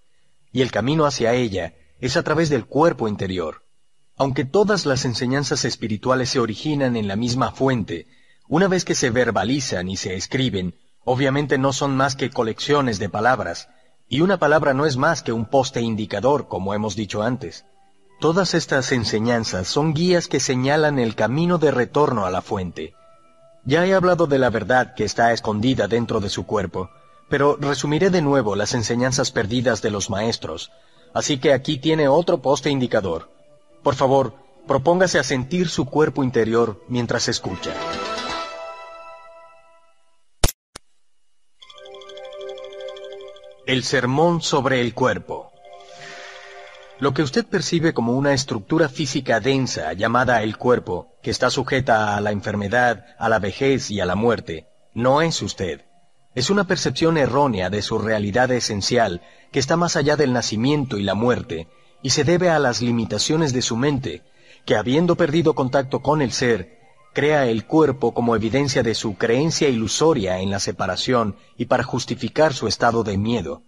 Y 0.52 0.62
el 0.62 0.70
camino 0.70 1.04
hacia 1.04 1.34
ella 1.34 1.74
es 2.00 2.16
a 2.16 2.22
través 2.22 2.48
del 2.48 2.64
cuerpo 2.64 3.08
interior. 3.08 3.62
Aunque 4.20 4.44
todas 4.44 4.84
las 4.84 5.06
enseñanzas 5.06 5.64
espirituales 5.64 6.28
se 6.28 6.40
originan 6.40 6.94
en 6.94 7.08
la 7.08 7.16
misma 7.16 7.52
fuente, 7.52 8.06
una 8.48 8.68
vez 8.68 8.84
que 8.84 8.94
se 8.94 9.08
verbalizan 9.08 9.88
y 9.88 9.96
se 9.96 10.14
escriben, 10.14 10.74
obviamente 11.06 11.56
no 11.56 11.72
son 11.72 11.96
más 11.96 12.16
que 12.16 12.28
colecciones 12.28 12.98
de 12.98 13.08
palabras, 13.08 13.70
y 14.10 14.20
una 14.20 14.36
palabra 14.36 14.74
no 14.74 14.84
es 14.84 14.98
más 14.98 15.22
que 15.22 15.32
un 15.32 15.46
poste 15.46 15.80
indicador, 15.80 16.48
como 16.48 16.74
hemos 16.74 16.96
dicho 16.96 17.22
antes. 17.22 17.64
Todas 18.20 18.52
estas 18.52 18.92
enseñanzas 18.92 19.68
son 19.68 19.94
guías 19.94 20.28
que 20.28 20.38
señalan 20.38 20.98
el 20.98 21.14
camino 21.14 21.56
de 21.56 21.70
retorno 21.70 22.26
a 22.26 22.30
la 22.30 22.42
fuente. 22.42 22.92
Ya 23.64 23.86
he 23.86 23.94
hablado 23.94 24.26
de 24.26 24.38
la 24.38 24.50
verdad 24.50 24.92
que 24.94 25.04
está 25.04 25.32
escondida 25.32 25.88
dentro 25.88 26.20
de 26.20 26.28
su 26.28 26.44
cuerpo, 26.44 26.90
pero 27.30 27.56
resumiré 27.58 28.10
de 28.10 28.20
nuevo 28.20 28.54
las 28.54 28.74
enseñanzas 28.74 29.30
perdidas 29.30 29.80
de 29.80 29.90
los 29.90 30.10
maestros, 30.10 30.70
así 31.14 31.38
que 31.38 31.54
aquí 31.54 31.78
tiene 31.78 32.06
otro 32.06 32.42
poste 32.42 32.68
indicador. 32.68 33.39
Por 33.82 33.94
favor, 33.94 34.34
propóngase 34.66 35.18
a 35.18 35.22
sentir 35.22 35.68
su 35.68 35.86
cuerpo 35.86 36.22
interior 36.22 36.84
mientras 36.88 37.28
escucha. 37.28 37.72
El 43.66 43.84
sermón 43.84 44.42
sobre 44.42 44.80
el 44.80 44.94
cuerpo. 44.94 45.50
Lo 46.98 47.14
que 47.14 47.22
usted 47.22 47.46
percibe 47.46 47.94
como 47.94 48.12
una 48.12 48.34
estructura 48.34 48.90
física 48.90 49.40
densa 49.40 49.94
llamada 49.94 50.42
el 50.42 50.58
cuerpo, 50.58 51.16
que 51.22 51.30
está 51.30 51.48
sujeta 51.48 52.14
a 52.16 52.20
la 52.20 52.30
enfermedad, 52.30 53.06
a 53.18 53.30
la 53.30 53.38
vejez 53.38 53.90
y 53.90 54.00
a 54.00 54.06
la 54.06 54.16
muerte, 54.16 54.66
no 54.92 55.22
es 55.22 55.40
usted. 55.40 55.86
Es 56.34 56.50
una 56.50 56.64
percepción 56.64 57.16
errónea 57.16 57.70
de 57.70 57.80
su 57.80 57.98
realidad 57.98 58.50
esencial 58.50 59.22
que 59.50 59.58
está 59.58 59.76
más 59.76 59.96
allá 59.96 60.16
del 60.16 60.34
nacimiento 60.34 60.98
y 60.98 61.02
la 61.02 61.14
muerte, 61.14 61.68
y 62.02 62.10
se 62.10 62.24
debe 62.24 62.50
a 62.50 62.58
las 62.58 62.80
limitaciones 62.80 63.52
de 63.52 63.62
su 63.62 63.76
mente, 63.76 64.22
que 64.64 64.76
habiendo 64.76 65.16
perdido 65.16 65.54
contacto 65.54 66.00
con 66.00 66.22
el 66.22 66.32
ser, 66.32 66.78
crea 67.12 67.46
el 67.46 67.66
cuerpo 67.66 68.14
como 68.14 68.36
evidencia 68.36 68.82
de 68.82 68.94
su 68.94 69.16
creencia 69.16 69.68
ilusoria 69.68 70.38
en 70.40 70.50
la 70.50 70.60
separación 70.60 71.36
y 71.56 71.66
para 71.66 71.82
justificar 71.82 72.54
su 72.54 72.68
estado 72.68 73.02
de 73.02 73.18
miedo. 73.18 73.62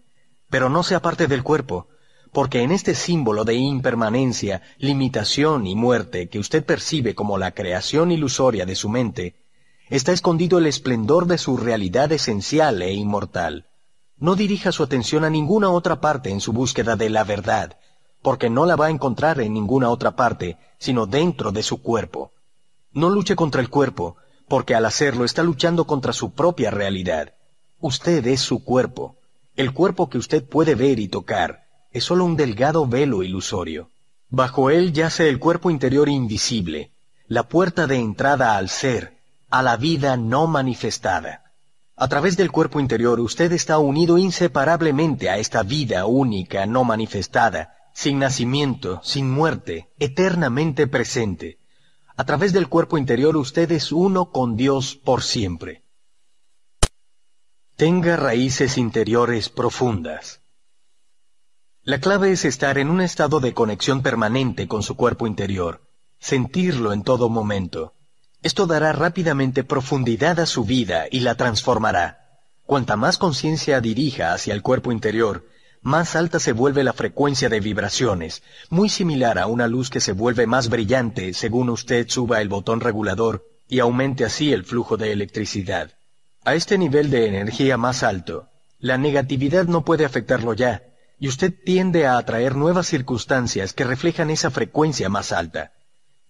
Pero 0.48 0.68
no 0.68 0.82
se 0.82 0.94
aparte 0.94 1.26
del 1.26 1.42
cuerpo, 1.42 1.88
porque 2.32 2.62
en 2.62 2.72
este 2.72 2.94
símbolo 2.94 3.44
de 3.44 3.54
impermanencia, 3.54 4.62
limitación 4.78 5.66
y 5.66 5.74
muerte 5.74 6.28
que 6.28 6.38
usted 6.38 6.64
percibe 6.64 7.14
como 7.14 7.36
la 7.36 7.50
creación 7.52 8.10
ilusoria 8.10 8.64
de 8.64 8.74
su 8.74 8.88
mente, 8.88 9.36
está 9.90 10.12
escondido 10.12 10.58
el 10.58 10.66
esplendor 10.66 11.26
de 11.26 11.36
su 11.36 11.56
realidad 11.56 12.10
esencial 12.12 12.80
e 12.80 12.92
inmortal. 12.92 13.66
No 14.16 14.36
dirija 14.36 14.72
su 14.72 14.82
atención 14.82 15.24
a 15.24 15.30
ninguna 15.30 15.70
otra 15.70 16.00
parte 16.00 16.30
en 16.30 16.40
su 16.40 16.52
búsqueda 16.52 16.96
de 16.96 17.10
la 17.10 17.24
verdad, 17.24 17.76
porque 18.22 18.48
no 18.48 18.64
la 18.66 18.76
va 18.76 18.86
a 18.86 18.90
encontrar 18.90 19.40
en 19.40 19.52
ninguna 19.52 19.90
otra 19.90 20.12
parte, 20.12 20.56
sino 20.78 21.06
dentro 21.06 21.52
de 21.52 21.62
su 21.62 21.82
cuerpo. 21.82 22.30
No 22.92 23.10
luche 23.10 23.36
contra 23.36 23.60
el 23.60 23.68
cuerpo, 23.68 24.16
porque 24.48 24.74
al 24.74 24.86
hacerlo 24.86 25.24
está 25.24 25.42
luchando 25.42 25.86
contra 25.86 26.12
su 26.12 26.32
propia 26.32 26.70
realidad. 26.70 27.34
Usted 27.80 28.26
es 28.26 28.40
su 28.40 28.64
cuerpo, 28.64 29.16
el 29.56 29.72
cuerpo 29.72 30.08
que 30.08 30.18
usted 30.18 30.44
puede 30.48 30.74
ver 30.74 30.98
y 30.98 31.08
tocar, 31.08 31.64
es 31.90 32.04
sólo 32.04 32.24
un 32.24 32.36
delgado 32.36 32.86
velo 32.86 33.22
ilusorio. 33.22 33.90
Bajo 34.28 34.70
él 34.70 34.92
yace 34.92 35.28
el 35.28 35.38
cuerpo 35.38 35.70
interior 35.70 36.08
invisible, 36.08 36.92
la 37.26 37.42
puerta 37.42 37.86
de 37.86 37.96
entrada 37.96 38.56
al 38.56 38.68
ser, 38.68 39.18
a 39.50 39.62
la 39.62 39.76
vida 39.76 40.16
no 40.16 40.46
manifestada. 40.46 41.52
A 41.96 42.08
través 42.08 42.36
del 42.36 42.50
cuerpo 42.50 42.80
interior 42.80 43.20
usted 43.20 43.52
está 43.52 43.78
unido 43.78 44.16
inseparablemente 44.16 45.28
a 45.28 45.38
esta 45.38 45.62
vida 45.62 46.06
única 46.06 46.64
no 46.66 46.84
manifestada, 46.84 47.74
sin 47.94 48.18
nacimiento, 48.18 49.00
sin 49.02 49.30
muerte, 49.30 49.90
eternamente 49.98 50.86
presente. 50.86 51.58
A 52.16 52.24
través 52.24 52.52
del 52.52 52.68
cuerpo 52.68 52.98
interior 52.98 53.36
usted 53.36 53.70
es 53.72 53.92
uno 53.92 54.30
con 54.30 54.56
Dios 54.56 54.96
por 54.96 55.22
siempre. 55.22 55.82
Tenga 57.76 58.16
raíces 58.16 58.78
interiores 58.78 59.48
profundas. 59.48 60.40
La 61.82 62.00
clave 62.00 62.30
es 62.30 62.44
estar 62.44 62.78
en 62.78 62.90
un 62.90 63.00
estado 63.00 63.40
de 63.40 63.54
conexión 63.54 64.02
permanente 64.02 64.68
con 64.68 64.82
su 64.82 64.96
cuerpo 64.96 65.26
interior, 65.26 65.82
sentirlo 66.20 66.92
en 66.92 67.02
todo 67.02 67.28
momento. 67.28 67.94
Esto 68.42 68.66
dará 68.66 68.92
rápidamente 68.92 69.64
profundidad 69.64 70.38
a 70.38 70.46
su 70.46 70.64
vida 70.64 71.06
y 71.10 71.20
la 71.20 71.34
transformará. 71.34 72.40
Cuanta 72.66 72.96
más 72.96 73.18
conciencia 73.18 73.80
dirija 73.80 74.32
hacia 74.32 74.54
el 74.54 74.62
cuerpo 74.62 74.92
interior, 74.92 75.44
más 75.82 76.14
alta 76.14 76.38
se 76.38 76.52
vuelve 76.52 76.84
la 76.84 76.92
frecuencia 76.92 77.48
de 77.48 77.58
vibraciones, 77.58 78.42
muy 78.70 78.88
similar 78.88 79.38
a 79.38 79.46
una 79.46 79.66
luz 79.66 79.90
que 79.90 80.00
se 80.00 80.12
vuelve 80.12 80.46
más 80.46 80.68
brillante 80.68 81.34
según 81.34 81.70
usted 81.70 82.08
suba 82.08 82.40
el 82.40 82.48
botón 82.48 82.80
regulador 82.80 83.44
y 83.68 83.80
aumente 83.80 84.24
así 84.24 84.52
el 84.52 84.64
flujo 84.64 84.96
de 84.96 85.12
electricidad. 85.12 85.90
A 86.44 86.54
este 86.54 86.78
nivel 86.78 87.10
de 87.10 87.26
energía 87.26 87.76
más 87.76 88.02
alto, 88.02 88.48
la 88.78 88.98
negatividad 88.98 89.66
no 89.66 89.84
puede 89.84 90.04
afectarlo 90.04 90.54
ya, 90.54 90.82
y 91.18 91.28
usted 91.28 91.52
tiende 91.64 92.06
a 92.06 92.18
atraer 92.18 92.54
nuevas 92.54 92.86
circunstancias 92.86 93.72
que 93.72 93.84
reflejan 93.84 94.30
esa 94.30 94.50
frecuencia 94.50 95.08
más 95.08 95.32
alta. 95.32 95.72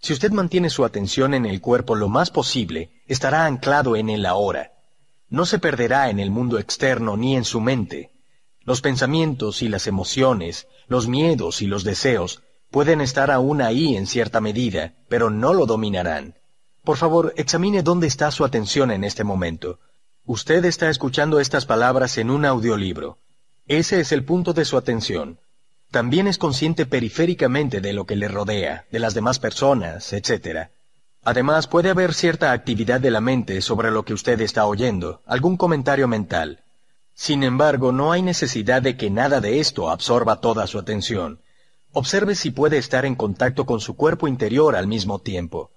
Si 0.00 0.12
usted 0.12 0.30
mantiene 0.32 0.70
su 0.70 0.84
atención 0.84 1.34
en 1.34 1.46
el 1.46 1.60
cuerpo 1.60 1.94
lo 1.94 2.08
más 2.08 2.30
posible, 2.30 2.90
estará 3.06 3.46
anclado 3.46 3.96
en 3.96 4.08
el 4.08 4.24
ahora. 4.26 4.72
No 5.28 5.46
se 5.46 5.58
perderá 5.58 6.10
en 6.10 6.20
el 6.20 6.30
mundo 6.30 6.58
externo 6.58 7.16
ni 7.16 7.36
en 7.36 7.44
su 7.44 7.60
mente. 7.60 8.11
Los 8.64 8.80
pensamientos 8.80 9.62
y 9.62 9.68
las 9.68 9.86
emociones, 9.86 10.68
los 10.86 11.08
miedos 11.08 11.62
y 11.62 11.66
los 11.66 11.84
deseos 11.84 12.42
pueden 12.70 13.00
estar 13.00 13.30
aún 13.30 13.60
ahí 13.60 13.96
en 13.96 14.06
cierta 14.06 14.40
medida, 14.40 14.94
pero 15.08 15.30
no 15.30 15.52
lo 15.52 15.66
dominarán. 15.66 16.38
Por 16.84 16.96
favor, 16.96 17.32
examine 17.36 17.82
dónde 17.82 18.06
está 18.06 18.30
su 18.30 18.44
atención 18.44 18.90
en 18.90 19.04
este 19.04 19.24
momento. 19.24 19.78
Usted 20.24 20.64
está 20.64 20.88
escuchando 20.88 21.40
estas 21.40 21.66
palabras 21.66 22.16
en 22.18 22.30
un 22.30 22.44
audiolibro. 22.44 23.18
Ese 23.66 24.00
es 24.00 24.12
el 24.12 24.24
punto 24.24 24.52
de 24.52 24.64
su 24.64 24.76
atención. 24.76 25.38
También 25.90 26.26
es 26.26 26.38
consciente 26.38 26.86
periféricamente 26.86 27.80
de 27.80 27.92
lo 27.92 28.06
que 28.06 28.16
le 28.16 28.28
rodea, 28.28 28.86
de 28.90 28.98
las 28.98 29.14
demás 29.14 29.38
personas, 29.38 30.12
etc. 30.12 30.70
Además, 31.22 31.66
puede 31.66 31.90
haber 31.90 32.14
cierta 32.14 32.52
actividad 32.52 33.00
de 33.00 33.10
la 33.10 33.20
mente 33.20 33.60
sobre 33.60 33.90
lo 33.90 34.04
que 34.04 34.14
usted 34.14 34.40
está 34.40 34.66
oyendo, 34.66 35.22
algún 35.26 35.56
comentario 35.56 36.08
mental. 36.08 36.61
Sin 37.22 37.44
embargo, 37.44 37.92
no 37.92 38.10
hay 38.10 38.20
necesidad 38.20 38.82
de 38.82 38.96
que 38.96 39.08
nada 39.08 39.40
de 39.40 39.60
esto 39.60 39.90
absorba 39.90 40.40
toda 40.40 40.66
su 40.66 40.76
atención. 40.76 41.38
Observe 41.92 42.34
si 42.34 42.50
puede 42.50 42.78
estar 42.78 43.04
en 43.04 43.14
contacto 43.14 43.64
con 43.64 43.78
su 43.78 43.94
cuerpo 43.94 44.26
interior 44.26 44.74
al 44.74 44.88
mismo 44.88 45.20
tiempo. 45.20 45.70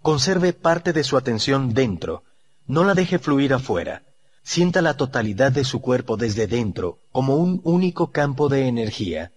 Conserve 0.00 0.52
parte 0.52 0.92
de 0.92 1.02
su 1.02 1.16
atención 1.16 1.74
dentro. 1.74 2.22
No 2.68 2.84
la 2.84 2.94
deje 2.94 3.18
fluir 3.18 3.52
afuera. 3.52 4.04
Sienta 4.44 4.80
la 4.80 4.96
totalidad 4.96 5.50
de 5.50 5.64
su 5.64 5.80
cuerpo 5.80 6.16
desde 6.16 6.46
dentro, 6.46 7.00
como 7.10 7.34
un 7.34 7.60
único 7.64 8.12
campo 8.12 8.48
de 8.48 8.68
energía. 8.68 9.32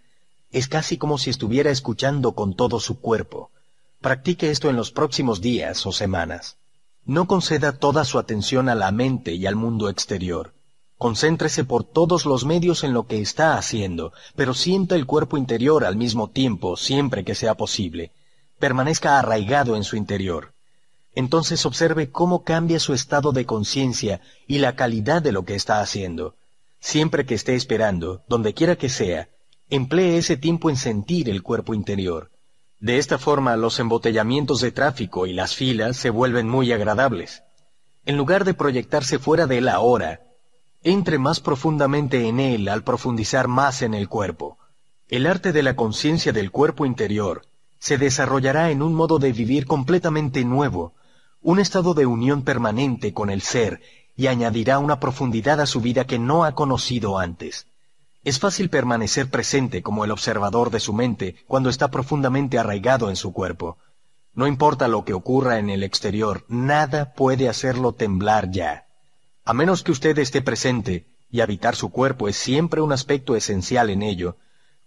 Es 0.52 0.68
casi 0.68 0.98
como 0.98 1.18
si 1.18 1.32
estuviera 1.32 1.72
escuchando 1.72 2.34
con 2.34 2.56
todo 2.56 2.80
su 2.80 3.00
cuerpo. 3.00 3.50
Practique 4.02 4.52
esto 4.52 4.70
en 4.70 4.76
los 4.76 4.92
próximos 4.92 5.42
días 5.42 5.84
o 5.88 5.92
semanas. 5.92 6.58
No 7.06 7.26
conceda 7.26 7.72
toda 7.72 8.06
su 8.06 8.20
atención 8.20 8.70
a 8.70 8.76
la 8.76 8.92
mente 8.92 9.34
y 9.34 9.48
al 9.48 9.56
mundo 9.56 9.90
exterior. 9.90 10.55
Concéntrese 10.98 11.66
por 11.66 11.84
todos 11.84 12.26
los 12.26 12.46
medios 12.46 12.84
en 12.84 12.94
lo 12.94 13.06
que 13.06 13.20
está 13.20 13.58
haciendo, 13.58 14.14
pero 14.36 14.54
sienta 14.54 14.96
el 14.96 15.06
cuerpo 15.06 15.38
interior 15.38 15.84
al 15.84 15.98
mismo 15.98 16.30
tiempo, 16.30 16.78
siempre 16.78 17.26
que 17.26 17.36
sea 17.36 17.56
posible. 17.56 18.12
Permanezca 18.60 19.20
arraigado 19.20 19.76
en 19.76 19.84
su 19.84 19.98
interior. 19.98 20.54
Entonces 21.14 21.66
observe 21.66 22.12
cómo 22.12 22.44
cambia 22.44 22.80
su 22.80 22.94
estado 22.94 23.34
de 23.34 23.46
conciencia 23.46 24.22
y 24.48 24.60
la 24.60 24.76
calidad 24.76 25.22
de 25.22 25.34
lo 25.34 25.44
que 25.44 25.56
está 25.56 25.82
haciendo. 25.82 26.36
Siempre 26.80 27.26
que 27.26 27.36
esté 27.36 27.56
esperando, 27.56 28.24
donde 28.28 28.54
quiera 28.54 28.76
que 28.76 28.90
sea, 28.90 29.30
emplee 29.70 30.18
ese 30.18 30.38
tiempo 30.38 30.70
en 30.70 30.78
sentir 30.78 31.30
el 31.30 31.42
cuerpo 31.42 31.74
interior. 31.74 32.32
De 32.80 32.98
esta 32.98 33.18
forma 33.18 33.56
los 33.56 33.80
embotellamientos 33.80 34.62
de 34.62 34.72
tráfico 34.72 35.26
y 35.26 35.34
las 35.34 35.56
filas 35.56 35.98
se 35.98 36.10
vuelven 36.10 36.48
muy 36.48 36.72
agradables. 36.72 37.44
En 38.06 38.18
lugar 38.18 38.46
de 38.46 38.54
proyectarse 38.54 39.18
fuera 39.18 39.48
de 39.48 39.58
él 39.58 39.70
ahora, 39.70 40.25
entre 40.86 41.18
más 41.18 41.40
profundamente 41.40 42.28
en 42.28 42.40
él 42.40 42.70
al 42.70 42.84
profundizar 42.84 43.48
más 43.48 43.82
en 43.82 43.96
el 43.96 44.08
cuerpo. 44.08 44.60
El 45.08 45.26
arte 45.26 45.52
de 45.52 45.64
la 45.64 45.76
conciencia 45.76 46.32
del 46.32 46.52
cuerpo 46.52 46.86
interior 46.86 47.42
se 47.80 47.98
desarrollará 47.98 48.70
en 48.70 48.84
un 48.84 48.94
modo 48.94 49.18
de 49.18 49.34
vivir 49.34 49.66
completamente 49.66 50.46
nuevo, 50.46 50.94
un 51.42 51.60
estado 51.60 51.96
de 51.96 52.06
unión 52.06 52.44
permanente 52.44 53.14
con 53.14 53.32
el 53.32 53.42
ser 53.42 53.82
y 54.16 54.28
añadirá 54.28 54.78
una 54.78 55.00
profundidad 55.00 55.60
a 55.60 55.66
su 55.66 55.82
vida 55.82 56.06
que 56.06 56.20
no 56.20 56.44
ha 56.44 56.54
conocido 56.54 57.18
antes. 57.18 57.66
Es 58.24 58.38
fácil 58.38 58.70
permanecer 58.70 59.32
presente 59.32 59.82
como 59.82 60.06
el 60.06 60.12
observador 60.12 60.70
de 60.70 60.80
su 60.80 60.94
mente 60.94 61.36
cuando 61.48 61.72
está 61.72 61.90
profundamente 61.90 62.60
arraigado 62.60 63.10
en 63.10 63.16
su 63.16 63.34
cuerpo. 63.34 63.80
No 64.36 64.46
importa 64.46 64.88
lo 64.88 65.04
que 65.04 65.14
ocurra 65.14 65.58
en 65.58 65.72
el 65.72 65.82
exterior, 65.82 66.46
nada 66.48 67.16
puede 67.16 67.50
hacerlo 67.50 67.94
temblar 67.94 68.52
ya. 68.52 68.85
A 69.46 69.54
menos 69.54 69.84
que 69.84 69.92
usted 69.92 70.18
esté 70.18 70.42
presente, 70.42 71.06
y 71.30 71.42
habitar 71.42 71.76
su 71.76 71.92
cuerpo 71.92 72.28
es 72.28 72.36
siempre 72.36 72.82
un 72.82 72.92
aspecto 72.92 73.36
esencial 73.36 73.92
en 73.92 74.02
ello, 74.02 74.38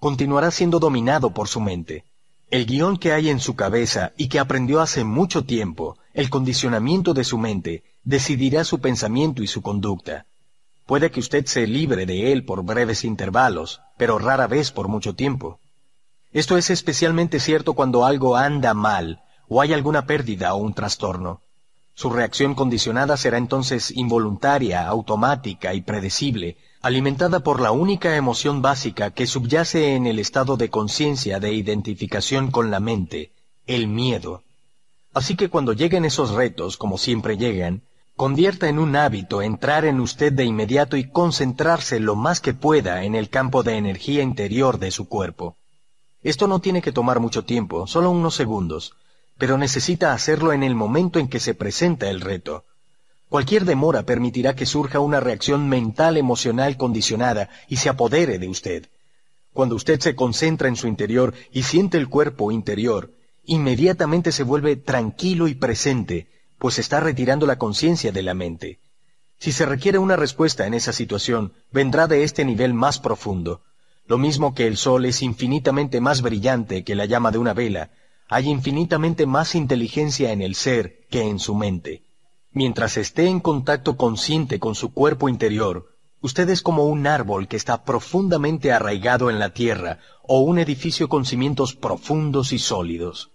continuará 0.01 0.51
siendo 0.51 0.81
dominado 0.81 1.31
por 1.31 1.47
su 1.47 1.61
mente. 1.61 2.05
El 2.51 2.67
guion 2.67 2.97
que 2.97 3.13
hay 3.13 3.29
en 3.29 3.39
su 3.39 3.55
cabeza 3.55 4.13
y 4.17 4.29
que 4.29 4.41
aprendió 4.41 4.81
hace 4.81 5.05
mucho 5.05 5.45
tiempo, 5.45 5.97
el 6.13 6.29
condicionamiento 6.29 7.15
de 7.15 7.23
su 7.23 7.39
mente, 7.39 7.85
decidirá 8.03 8.65
su 8.65 8.81
pensamiento 8.81 9.45
y 9.45 9.47
su 9.47 9.63
conducta. 9.63 10.27
Puede 10.87 11.11
que 11.13 11.21
usted 11.21 11.47
se 11.47 11.67
libre 11.67 12.05
de 12.05 12.33
él 12.33 12.45
por 12.45 12.65
breves 12.65 13.05
intervalos, 13.05 13.81
pero 13.97 14.19
rara 14.19 14.49
vez 14.49 14.73
por 14.73 14.89
mucho 14.89 15.15
tiempo. 15.15 15.61
Esto 16.33 16.57
es 16.57 16.71
especialmente 16.71 17.39
cierto 17.39 17.75
cuando 17.75 18.05
algo 18.05 18.37
anda 18.37 18.75
mal, 18.75 19.23
o 19.47 19.61
hay 19.61 19.73
alguna 19.73 20.07
pérdida 20.07 20.55
o 20.55 20.57
un 20.57 20.75
trastorno. 20.75 21.43
Su 21.99 22.11
reacción 22.11 22.55
condicionada 22.55 23.17
será 23.17 23.39
entonces 23.39 23.91
involuntaria, 23.91 24.87
automática 24.87 25.75
y 25.75 25.81
predecible, 25.81 26.57
alimentada 26.81 27.41
por 27.41 27.61
la 27.61 27.73
única 27.73 28.15
emoción 28.15 28.63
básica 28.63 29.11
que 29.11 29.27
subyace 29.27 29.97
en 29.97 30.07
el 30.07 30.21
estado 30.21 30.57
de 30.57 30.71
conciencia 30.71 31.41
de 31.41 31.53
identificación 31.53 32.53
con 32.53 32.71
la 32.71 32.79
mente, 32.79 33.33
el 33.67 33.89
miedo. 33.89 34.45
Así 35.13 35.35
que 35.35 35.49
cuando 35.49 35.73
lleguen 35.73 36.05
esos 36.05 36.31
retos, 36.31 36.77
como 36.77 36.99
siempre 36.99 37.37
llegan, 37.37 37.83
Convierta 38.15 38.69
en 38.69 38.79
un 38.79 38.95
hábito 38.95 39.43
entrar 39.43 39.85
en 39.85 39.99
usted 39.99 40.33
de 40.33 40.45
inmediato 40.45 40.97
y 40.97 41.11
concentrarse 41.11 41.99
lo 41.99 42.15
más 42.15 42.41
que 42.41 42.55
pueda 42.55 43.03
en 43.03 43.17
el 43.17 43.29
campo 43.29 43.65
de 43.65 43.77
energía 43.77 44.23
interior 44.23 44.79
de 44.79 44.93
su 44.93 45.09
cuerpo. 45.09 45.57
Esto 46.23 46.47
no 46.47 46.61
tiene 46.61 46.81
que 46.81 46.93
tomar 46.93 47.19
mucho 47.19 47.45
tiempo, 47.45 47.89
solo 47.89 48.11
unos 48.11 48.37
segundos, 48.37 48.95
pero 49.39 49.57
necesita 49.57 50.13
hacerlo 50.13 50.53
en 50.53 50.63
el 50.63 50.75
momento 50.75 51.19
en 51.19 51.29
que 51.29 51.41
se 51.41 51.55
presenta 51.55 52.11
el 52.11 52.21
reto. 52.21 52.65
Cualquier 53.29 53.65
demora 53.65 54.03
permitirá 54.03 54.57
que 54.57 54.67
surja 54.67 55.01
una 55.01 55.21
reacción 55.21 55.69
mental 55.69 56.17
emocional 56.17 56.77
condicionada 56.77 57.49
y 57.69 57.77
se 57.77 57.89
apodere 57.89 58.39
de 58.39 58.49
usted. 58.49 58.89
Cuando 59.53 59.77
usted 59.77 60.01
se 60.01 60.15
concentra 60.15 60.69
en 60.69 60.77
su 60.77 60.89
interior 60.89 61.35
y 61.53 61.63
siente 61.63 61.99
el 61.99 62.09
cuerpo 62.09 62.51
interior, 62.53 63.13
inmediatamente 63.45 64.33
se 64.33 64.43
vuelve 64.43 64.77
tranquilo 64.77 65.47
y 65.47 65.55
presente, 65.55 66.29
pues 66.59 66.79
está 66.79 67.01
retirando 67.01 67.47
la 67.47 67.59
conciencia 67.59 68.13
de 68.13 68.23
la 68.23 68.35
mente. 68.35 68.81
Si 69.39 69.53
se 69.53 69.67
requiere 69.67 69.99
una 69.99 70.17
respuesta 70.17 70.67
en 70.67 70.75
esa 70.75 70.93
situación, 70.93 71.53
vendrá 71.71 72.09
de 72.09 72.25
este 72.25 72.45
nivel 72.45 72.75
más 72.75 72.99
profundo. 72.99 73.63
Lo 74.07 74.19
mismo 74.19 74.55
que 74.55 74.67
el 74.67 74.77
sol 74.77 75.05
es 75.05 75.23
infinitamente 75.23 76.01
más 76.01 76.23
brillante 76.23 76.83
que 76.83 76.97
la 76.97 77.05
llama 77.05 77.31
de 77.31 77.39
una 77.39 77.53
vela, 77.53 77.91
hay 78.29 78.49
infinitamente 78.49 79.27
más 79.27 79.55
inteligencia 79.55 80.33
en 80.33 80.43
el 80.43 80.55
ser 80.55 81.07
que 81.11 81.23
en 81.23 81.39
su 81.39 81.55
mente. 81.55 82.03
Mientras 82.53 82.97
esté 82.97 83.27
en 83.27 83.41
contacto 83.41 83.97
consciente 83.97 84.59
con 84.59 84.75
su 84.75 84.93
cuerpo 84.93 85.29
interior, 85.29 85.95
usted 86.21 86.49
es 86.51 86.63
como 86.63 86.85
un 86.87 87.07
árbol 87.07 87.49
que 87.49 87.57
está 87.57 87.85
profundamente 87.85 88.73
arraigado 88.73 89.31
en 89.31 89.39
la 89.39 89.51
tierra 89.51 89.99
o 90.23 90.41
un 90.41 90.59
edificio 90.59 91.09
con 91.09 91.25
cimientos 91.25 91.75
profundos 91.75 92.53
y 92.53 92.59
sólidos. 92.59 93.31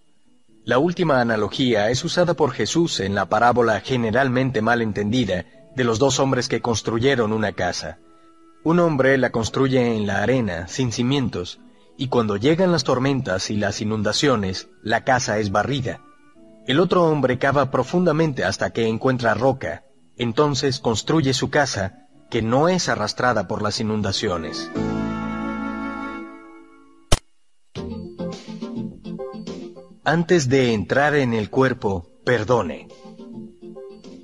La 0.65 0.77
última 0.77 1.19
analogía 1.19 1.89
es 1.89 2.03
usada 2.05 2.35
por 2.35 2.51
Jesús 2.51 2.99
en 2.99 3.15
la 3.15 3.25
parábola 3.25 3.81
generalmente 3.81 4.61
mal 4.61 4.81
entendida 4.81 5.45
de 5.75 5.83
los 5.83 5.99
dos 5.99 6.19
hombres 6.19 6.47
que 6.47 6.61
construyeron 6.61 7.33
una 7.33 7.51
casa. 7.51 7.99
Un 8.63 8.79
hombre 8.79 9.17
la 9.17 9.31
construye 9.31 9.97
en 9.97 10.07
la 10.07 10.23
arena, 10.23 10.67
sin 10.67 10.91
cimientos, 10.91 11.59
y 11.97 12.07
cuando 12.07 12.37
llegan 12.37 12.71
las 12.71 12.83
tormentas 12.83 13.49
y 13.49 13.57
las 13.57 13.81
inundaciones, 13.81 14.69
la 14.81 15.03
casa 15.03 15.37
es 15.39 15.51
barrida. 15.51 16.01
El 16.65 16.79
otro 16.79 17.03
hombre 17.03 17.37
cava 17.37 17.71
profundamente 17.71 18.43
hasta 18.43 18.71
que 18.71 18.87
encuentra 18.87 19.33
roca, 19.33 19.83
entonces 20.17 20.79
construye 20.79 21.33
su 21.33 21.49
casa, 21.49 22.07
que 22.29 22.41
no 22.41 22.69
es 22.69 22.89
arrastrada 22.89 23.47
por 23.47 23.61
las 23.61 23.79
inundaciones. 23.79 24.71
Antes 30.05 30.49
de 30.49 30.73
entrar 30.73 31.15
en 31.15 31.33
el 31.33 31.49
cuerpo, 31.49 32.09
perdone. 32.25 32.87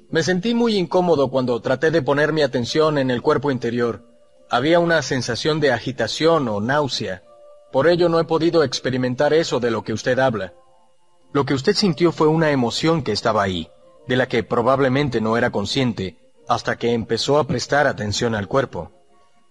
Me 0.10 0.24
sentí 0.24 0.54
muy 0.54 0.76
incómodo 0.76 1.30
cuando 1.30 1.62
traté 1.62 1.92
de 1.92 2.02
poner 2.02 2.34
mi 2.34 2.42
atención 2.42 2.98
en 2.98 3.12
el 3.12 3.22
cuerpo 3.22 3.52
interior. 3.52 4.06
Había 4.50 4.80
una 4.80 5.02
sensación 5.02 5.60
de 5.60 5.72
agitación 5.72 6.48
o 6.48 6.60
náusea. 6.60 7.24
Por 7.72 7.88
ello 7.88 8.10
no 8.10 8.20
he 8.20 8.24
podido 8.24 8.64
experimentar 8.64 9.34
eso 9.34 9.60
de 9.60 9.72
lo 9.72 9.84
que 9.84 9.94
usted 9.94 10.18
habla. 10.20 10.54
Lo 11.32 11.46
que 11.46 11.54
usted 11.54 11.76
sintió 11.76 12.12
fue 12.12 12.28
una 12.28 12.52
emoción 12.52 13.04
que 13.04 13.12
estaba 13.12 13.44
ahí, 13.44 13.70
de 14.08 14.16
la 14.16 14.28
que 14.28 14.44
probablemente 14.44 15.22
no 15.22 15.38
era 15.38 15.52
consciente 15.52 16.18
hasta 16.48 16.78
que 16.78 16.94
empezó 16.94 17.38
a 17.38 17.46
prestar 17.46 17.86
atención 17.86 18.34
al 18.34 18.48
cuerpo. 18.48 18.92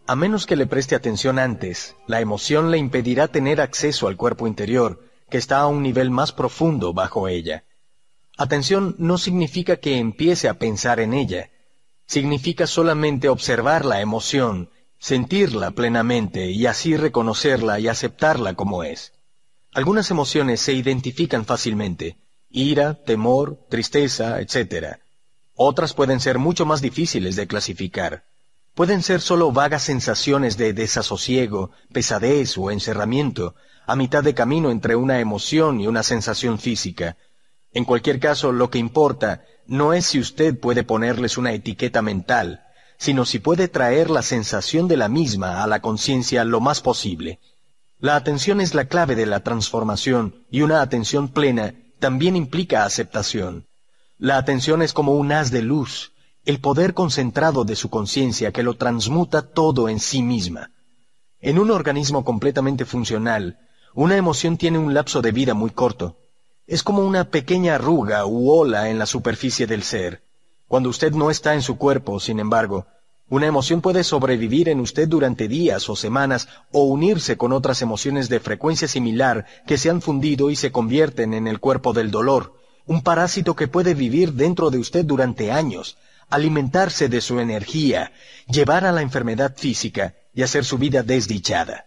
A 0.08 0.16
menos 0.16 0.46
que 0.46 0.56
le 0.56 0.66
preste 0.66 0.96
atención 0.96 1.38
antes, 1.38 1.94
la 2.08 2.20
emoción 2.20 2.72
le 2.72 2.78
impedirá 2.78 3.28
tener 3.28 3.60
acceso 3.60 4.08
al 4.08 4.16
cuerpo 4.16 4.48
interior, 4.48 5.00
que 5.30 5.38
está 5.38 5.58
a 5.58 5.68
un 5.68 5.82
nivel 5.82 6.10
más 6.10 6.32
profundo 6.32 6.92
bajo 6.92 7.28
ella. 7.28 7.64
Atención 8.36 8.96
no 8.98 9.16
significa 9.16 9.76
que 9.76 9.98
empiece 9.98 10.48
a 10.48 10.54
pensar 10.54 10.98
en 10.98 11.14
ella, 11.14 11.50
significa 12.06 12.66
solamente 12.66 13.28
observar 13.28 13.84
la 13.84 14.00
emoción, 14.00 14.70
sentirla 14.98 15.70
plenamente 15.70 16.50
y 16.50 16.66
así 16.66 16.96
reconocerla 16.96 17.78
y 17.80 17.88
aceptarla 17.88 18.54
como 18.54 18.84
es. 18.84 19.12
Algunas 19.72 20.10
emociones 20.10 20.60
se 20.60 20.72
identifican 20.72 21.44
fácilmente, 21.44 22.16
ira, 22.50 22.94
temor, 23.04 23.66
tristeza, 23.68 24.40
etc. 24.40 24.96
Otras 25.54 25.94
pueden 25.94 26.20
ser 26.20 26.38
mucho 26.38 26.66
más 26.66 26.80
difíciles 26.80 27.36
de 27.36 27.46
clasificar. 27.46 28.24
Pueden 28.74 29.02
ser 29.02 29.20
solo 29.20 29.52
vagas 29.52 29.82
sensaciones 29.82 30.56
de 30.56 30.72
desasosiego, 30.72 31.70
pesadez 31.92 32.56
o 32.56 32.70
encerramiento, 32.70 33.54
a 33.86 33.96
mitad 33.96 34.22
de 34.22 34.34
camino 34.34 34.70
entre 34.70 34.96
una 34.96 35.20
emoción 35.20 35.80
y 35.80 35.86
una 35.86 36.02
sensación 36.02 36.58
física. 36.58 37.16
En 37.72 37.84
cualquier 37.84 38.20
caso, 38.20 38.52
lo 38.52 38.70
que 38.70 38.78
importa 38.78 39.44
no 39.66 39.92
es 39.92 40.06
si 40.06 40.18
usted 40.18 40.58
puede 40.58 40.84
ponerles 40.84 41.38
una 41.38 41.52
etiqueta 41.52 42.02
mental, 42.02 42.64
sino 42.98 43.24
si 43.24 43.38
puede 43.38 43.68
traer 43.68 44.10
la 44.10 44.22
sensación 44.22 44.88
de 44.88 44.96
la 44.96 45.08
misma 45.08 45.62
a 45.62 45.66
la 45.66 45.80
conciencia 45.80 46.44
lo 46.44 46.60
más 46.60 46.80
posible. 46.80 47.38
La 48.00 48.16
atención 48.16 48.60
es 48.60 48.74
la 48.74 48.86
clave 48.86 49.14
de 49.14 49.26
la 49.26 49.40
transformación 49.40 50.44
y 50.50 50.62
una 50.62 50.82
atención 50.82 51.28
plena 51.28 51.74
también 51.98 52.36
implica 52.36 52.84
aceptación. 52.84 53.66
La 54.18 54.36
atención 54.36 54.82
es 54.82 54.92
como 54.92 55.14
un 55.14 55.32
haz 55.32 55.50
de 55.50 55.62
luz, 55.62 56.12
el 56.44 56.60
poder 56.60 56.94
concentrado 56.94 57.64
de 57.64 57.76
su 57.76 57.88
conciencia 57.88 58.52
que 58.52 58.62
lo 58.62 58.74
transmuta 58.74 59.42
todo 59.42 59.88
en 59.88 60.00
sí 60.00 60.22
misma. 60.22 60.70
En 61.40 61.58
un 61.58 61.70
organismo 61.70 62.24
completamente 62.24 62.84
funcional, 62.84 63.58
una 63.94 64.16
emoción 64.16 64.56
tiene 64.56 64.78
un 64.78 64.92
lapso 64.92 65.22
de 65.22 65.32
vida 65.32 65.54
muy 65.54 65.70
corto. 65.70 66.16
Es 66.66 66.82
como 66.82 67.04
una 67.04 67.30
pequeña 67.30 67.76
arruga 67.76 68.26
u 68.26 68.50
ola 68.50 68.90
en 68.90 68.98
la 68.98 69.06
superficie 69.06 69.66
del 69.66 69.82
ser. 69.82 70.22
Cuando 70.68 70.90
usted 70.90 71.12
no 71.12 71.30
está 71.30 71.54
en 71.54 71.62
su 71.62 71.78
cuerpo, 71.78 72.20
sin 72.20 72.38
embargo, 72.38 72.86
una 73.30 73.46
emoción 73.46 73.80
puede 73.80 74.04
sobrevivir 74.04 74.68
en 74.68 74.80
usted 74.80 75.08
durante 75.08 75.48
días 75.48 75.88
o 75.90 75.96
semanas 75.96 76.48
o 76.72 76.84
unirse 76.84 77.36
con 77.36 77.52
otras 77.52 77.82
emociones 77.82 78.28
de 78.28 78.40
frecuencia 78.40 78.88
similar 78.88 79.46
que 79.66 79.76
se 79.76 79.90
han 79.90 80.00
fundido 80.00 80.50
y 80.50 80.56
se 80.56 80.72
convierten 80.72 81.34
en 81.34 81.46
el 81.46 81.58
cuerpo 81.58 81.92
del 81.92 82.10
dolor, 82.10 82.54
un 82.86 83.02
parásito 83.02 83.54
que 83.54 83.68
puede 83.68 83.94
vivir 83.94 84.32
dentro 84.32 84.70
de 84.70 84.78
usted 84.78 85.04
durante 85.04 85.50
años, 85.50 85.98
alimentarse 86.30 87.08
de 87.08 87.20
su 87.20 87.38
energía, 87.38 88.12
llevar 88.46 88.84
a 88.84 88.92
la 88.92 89.02
enfermedad 89.02 89.54
física 89.56 90.14
y 90.34 90.42
hacer 90.42 90.64
su 90.64 90.78
vida 90.78 91.02
desdichada. 91.02 91.86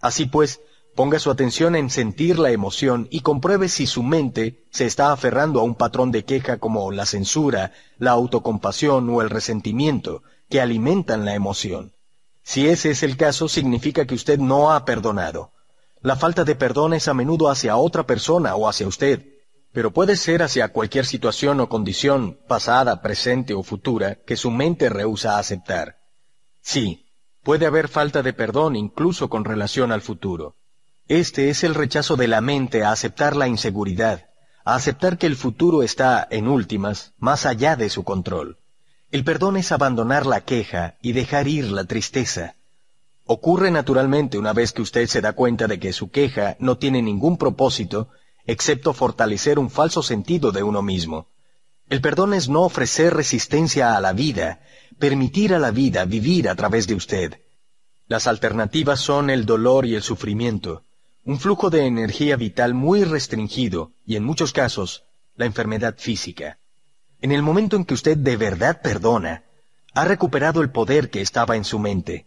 Así 0.00 0.26
pues, 0.26 0.60
ponga 0.98 1.20
su 1.20 1.30
atención 1.30 1.76
en 1.76 1.90
sentir 1.90 2.40
la 2.40 2.50
emoción 2.50 3.06
y 3.08 3.20
compruebe 3.20 3.68
si 3.68 3.86
su 3.86 4.02
mente 4.02 4.64
se 4.70 4.84
está 4.84 5.12
aferrando 5.12 5.60
a 5.60 5.62
un 5.62 5.76
patrón 5.76 6.10
de 6.10 6.24
queja 6.24 6.56
como 6.56 6.90
la 6.90 7.06
censura, 7.06 7.70
la 7.98 8.10
autocompasión 8.10 9.08
o 9.08 9.22
el 9.22 9.30
resentimiento, 9.30 10.24
que 10.50 10.60
alimentan 10.60 11.24
la 11.24 11.36
emoción. 11.36 11.92
Si 12.42 12.66
ese 12.66 12.90
es 12.90 13.04
el 13.04 13.16
caso, 13.16 13.48
significa 13.48 14.06
que 14.06 14.16
usted 14.16 14.40
no 14.40 14.72
ha 14.72 14.84
perdonado. 14.84 15.52
La 16.00 16.16
falta 16.16 16.42
de 16.42 16.56
perdón 16.56 16.94
es 16.94 17.06
a 17.06 17.14
menudo 17.14 17.48
hacia 17.48 17.76
otra 17.76 18.04
persona 18.04 18.56
o 18.56 18.68
hacia 18.68 18.88
usted 18.88 19.24
pero 19.70 19.92
puede 19.92 20.16
ser 20.16 20.42
hacia 20.42 20.72
cualquier 20.72 21.06
situación 21.06 21.60
o 21.60 21.68
condición, 21.68 22.40
pasada, 22.48 23.00
presente 23.02 23.54
o 23.54 23.62
futura, 23.62 24.16
que 24.26 24.34
su 24.34 24.50
mente 24.50 24.88
rehúsa 24.88 25.38
aceptar. 25.38 25.98
Sí, 26.60 27.06
puede 27.44 27.66
haber 27.66 27.86
falta 27.86 28.24
de 28.24 28.32
perdón 28.32 28.74
incluso 28.74 29.28
con 29.28 29.44
relación 29.44 29.92
al 29.92 30.00
futuro. 30.00 30.57
Este 31.08 31.48
es 31.48 31.64
el 31.64 31.74
rechazo 31.74 32.16
de 32.16 32.28
la 32.28 32.42
mente 32.42 32.84
a 32.84 32.92
aceptar 32.92 33.34
la 33.34 33.48
inseguridad, 33.48 34.26
a 34.62 34.74
aceptar 34.74 35.16
que 35.16 35.26
el 35.26 35.36
futuro 35.36 35.82
está, 35.82 36.28
en 36.30 36.46
últimas, 36.46 37.14
más 37.18 37.46
allá 37.46 37.76
de 37.76 37.88
su 37.88 38.04
control. 38.04 38.58
El 39.10 39.24
perdón 39.24 39.56
es 39.56 39.72
abandonar 39.72 40.26
la 40.26 40.42
queja 40.42 40.98
y 41.00 41.12
dejar 41.12 41.48
ir 41.48 41.70
la 41.70 41.84
tristeza. 41.84 42.56
Ocurre 43.24 43.70
naturalmente 43.70 44.36
una 44.36 44.52
vez 44.52 44.72
que 44.72 44.82
usted 44.82 45.06
se 45.06 45.22
da 45.22 45.32
cuenta 45.32 45.66
de 45.66 45.78
que 45.78 45.94
su 45.94 46.10
queja 46.10 46.56
no 46.58 46.76
tiene 46.76 47.00
ningún 47.00 47.38
propósito 47.38 48.10
excepto 48.44 48.92
fortalecer 48.92 49.58
un 49.58 49.70
falso 49.70 50.02
sentido 50.02 50.52
de 50.52 50.62
uno 50.62 50.82
mismo. 50.82 51.28
El 51.88 52.02
perdón 52.02 52.34
es 52.34 52.50
no 52.50 52.64
ofrecer 52.64 53.14
resistencia 53.14 53.96
a 53.96 54.00
la 54.02 54.12
vida, 54.12 54.60
permitir 54.98 55.54
a 55.54 55.58
la 55.58 55.70
vida 55.70 56.04
vivir 56.04 56.50
a 56.50 56.54
través 56.54 56.86
de 56.86 56.94
usted. 56.94 57.40
Las 58.08 58.26
alternativas 58.26 59.00
son 59.00 59.30
el 59.30 59.46
dolor 59.46 59.86
y 59.86 59.94
el 59.94 60.02
sufrimiento, 60.02 60.84
un 61.28 61.38
flujo 61.38 61.68
de 61.68 61.84
energía 61.84 62.36
vital 62.36 62.72
muy 62.72 63.04
restringido 63.04 63.92
y 64.06 64.16
en 64.16 64.24
muchos 64.24 64.54
casos 64.54 65.04
la 65.36 65.44
enfermedad 65.44 65.96
física. 65.98 66.58
En 67.20 67.32
el 67.32 67.42
momento 67.42 67.76
en 67.76 67.84
que 67.84 67.92
usted 67.92 68.16
de 68.16 68.38
verdad 68.38 68.80
perdona, 68.80 69.44
ha 69.92 70.06
recuperado 70.06 70.62
el 70.62 70.70
poder 70.70 71.10
que 71.10 71.20
estaba 71.20 71.56
en 71.56 71.64
su 71.64 71.78
mente. 71.78 72.24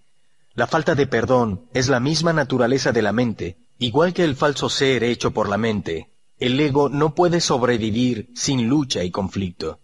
La 0.54 0.68
falta 0.68 0.94
de 0.94 1.08
perdón 1.08 1.66
es 1.74 1.90
la 1.90 2.00
misma 2.00 2.32
naturaleza 2.32 2.92
de 2.92 3.02
la 3.02 3.12
mente, 3.12 3.58
igual 3.80 4.14
que 4.14 4.24
el 4.24 4.36
falso 4.36 4.70
ser 4.70 5.04
hecho 5.04 5.32
por 5.32 5.50
la 5.50 5.58
mente, 5.58 6.12
el 6.38 6.60
ego 6.60 6.88
no 6.88 7.16
puede 7.16 7.42
sobrevivir 7.42 8.30
sin 8.36 8.70
lucha 8.70 9.04
y 9.04 9.10
conflicto. 9.10 9.80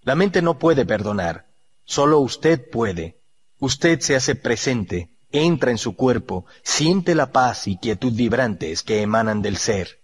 La 0.00 0.14
mente 0.14 0.40
no 0.40 0.58
puede 0.58 0.86
perdonar. 0.86 1.46
Solo 1.84 2.20
usted 2.20 2.70
puede. 2.70 3.20
Usted 3.58 4.00
se 4.00 4.16
hace 4.16 4.34
presente, 4.34 5.10
entra 5.32 5.70
en 5.70 5.78
su 5.78 5.96
cuerpo, 5.96 6.46
siente 6.62 7.14
la 7.14 7.32
paz 7.32 7.66
y 7.66 7.76
quietud 7.76 8.12
vibrantes 8.12 8.82
que 8.82 9.02
emanan 9.02 9.42
del 9.42 9.56
ser. 9.56 10.00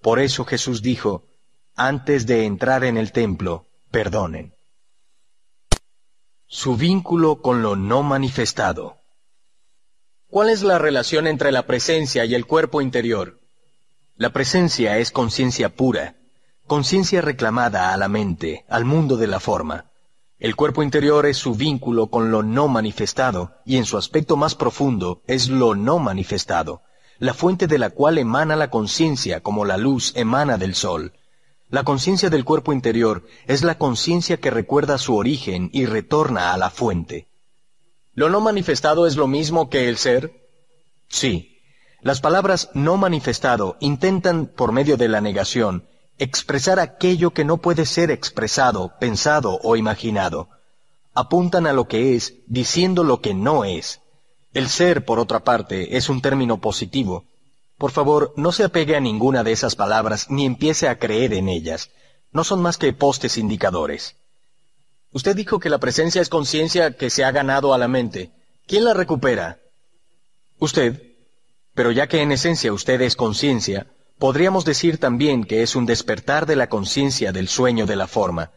Por 0.00 0.18
eso 0.18 0.44
Jesús 0.44 0.82
dijo, 0.82 1.24
antes 1.76 2.26
de 2.26 2.46
entrar 2.46 2.84
en 2.84 2.96
el 2.96 3.12
templo, 3.12 3.66
perdonen. 3.90 4.54
Su 6.46 6.76
vínculo 6.76 7.42
con 7.42 7.62
lo 7.62 7.76
no 7.76 8.02
manifestado. 8.02 8.96
¿Cuál 10.28 10.48
es 10.50 10.62
la 10.62 10.78
relación 10.78 11.26
entre 11.26 11.52
la 11.52 11.66
presencia 11.66 12.24
y 12.24 12.34
el 12.34 12.46
cuerpo 12.46 12.80
interior? 12.80 13.40
La 14.16 14.30
presencia 14.30 14.98
es 14.98 15.10
conciencia 15.10 15.70
pura, 15.70 16.16
conciencia 16.66 17.20
reclamada 17.20 17.92
a 17.92 17.96
la 17.96 18.08
mente, 18.08 18.64
al 18.68 18.84
mundo 18.84 19.16
de 19.16 19.26
la 19.26 19.40
forma. 19.40 19.89
El 20.40 20.56
cuerpo 20.56 20.82
interior 20.82 21.26
es 21.26 21.36
su 21.36 21.54
vínculo 21.54 22.06
con 22.06 22.30
lo 22.30 22.42
no 22.42 22.66
manifestado, 22.66 23.56
y 23.66 23.76
en 23.76 23.84
su 23.84 23.98
aspecto 23.98 24.38
más 24.38 24.54
profundo 24.54 25.20
es 25.26 25.50
lo 25.50 25.74
no 25.74 25.98
manifestado, 25.98 26.80
la 27.18 27.34
fuente 27.34 27.66
de 27.66 27.76
la 27.76 27.90
cual 27.90 28.16
emana 28.16 28.56
la 28.56 28.70
conciencia 28.70 29.42
como 29.42 29.66
la 29.66 29.76
luz 29.76 30.12
emana 30.16 30.56
del 30.56 30.74
sol. 30.74 31.12
La 31.68 31.84
conciencia 31.84 32.30
del 32.30 32.46
cuerpo 32.46 32.72
interior 32.72 33.26
es 33.46 33.62
la 33.62 33.76
conciencia 33.76 34.38
que 34.38 34.50
recuerda 34.50 34.96
su 34.96 35.14
origen 35.14 35.68
y 35.74 35.84
retorna 35.84 36.54
a 36.54 36.56
la 36.56 36.70
fuente. 36.70 37.28
¿Lo 38.14 38.30
no 38.30 38.40
manifestado 38.40 39.06
es 39.06 39.16
lo 39.16 39.26
mismo 39.26 39.68
que 39.68 39.90
el 39.90 39.98
ser? 39.98 40.48
Sí, 41.08 41.58
las 42.00 42.22
palabras 42.22 42.70
no 42.72 42.96
manifestado 42.96 43.76
intentan, 43.78 44.46
por 44.46 44.72
medio 44.72 44.96
de 44.96 45.08
la 45.08 45.20
negación, 45.20 45.86
expresar 46.20 46.78
aquello 46.78 47.30
que 47.30 47.46
no 47.46 47.56
puede 47.56 47.86
ser 47.86 48.10
expresado, 48.10 48.92
pensado 49.00 49.58
o 49.62 49.74
imaginado. 49.74 50.50
Apuntan 51.14 51.66
a 51.66 51.72
lo 51.72 51.88
que 51.88 52.14
es, 52.14 52.34
diciendo 52.46 53.04
lo 53.04 53.22
que 53.22 53.32
no 53.32 53.64
es. 53.64 54.00
El 54.52 54.68
ser, 54.68 55.06
por 55.06 55.18
otra 55.18 55.44
parte, 55.44 55.96
es 55.96 56.10
un 56.10 56.20
término 56.20 56.60
positivo. 56.60 57.24
Por 57.78 57.90
favor, 57.90 58.34
no 58.36 58.52
se 58.52 58.64
apegue 58.64 58.96
a 58.96 59.00
ninguna 59.00 59.42
de 59.42 59.52
esas 59.52 59.74
palabras 59.76 60.26
ni 60.28 60.44
empiece 60.44 60.88
a 60.88 60.98
creer 60.98 61.32
en 61.32 61.48
ellas. 61.48 61.90
No 62.32 62.44
son 62.44 62.60
más 62.60 62.76
que 62.76 62.92
postes 62.92 63.38
indicadores. 63.38 64.16
Usted 65.12 65.34
dijo 65.34 65.58
que 65.58 65.70
la 65.70 65.78
presencia 65.78 66.20
es 66.20 66.28
conciencia 66.28 66.98
que 66.98 67.08
se 67.08 67.24
ha 67.24 67.30
ganado 67.32 67.72
a 67.72 67.78
la 67.78 67.88
mente. 67.88 68.30
¿Quién 68.66 68.84
la 68.84 68.92
recupera? 68.92 69.58
Usted. 70.58 71.02
Pero 71.74 71.92
ya 71.92 72.08
que 72.08 72.20
en 72.20 72.30
esencia 72.30 72.74
usted 72.74 73.00
es 73.00 73.16
conciencia, 73.16 73.86
podríamos 74.20 74.64
decir 74.64 74.98
también 74.98 75.42
que 75.42 75.62
es 75.62 75.74
un 75.74 75.86
despertar 75.86 76.46
de 76.46 76.54
la 76.54 76.68
conciencia 76.68 77.32
del 77.32 77.48
sueño 77.48 77.86
de 77.86 77.96
la 77.96 78.06
forma. 78.06 78.52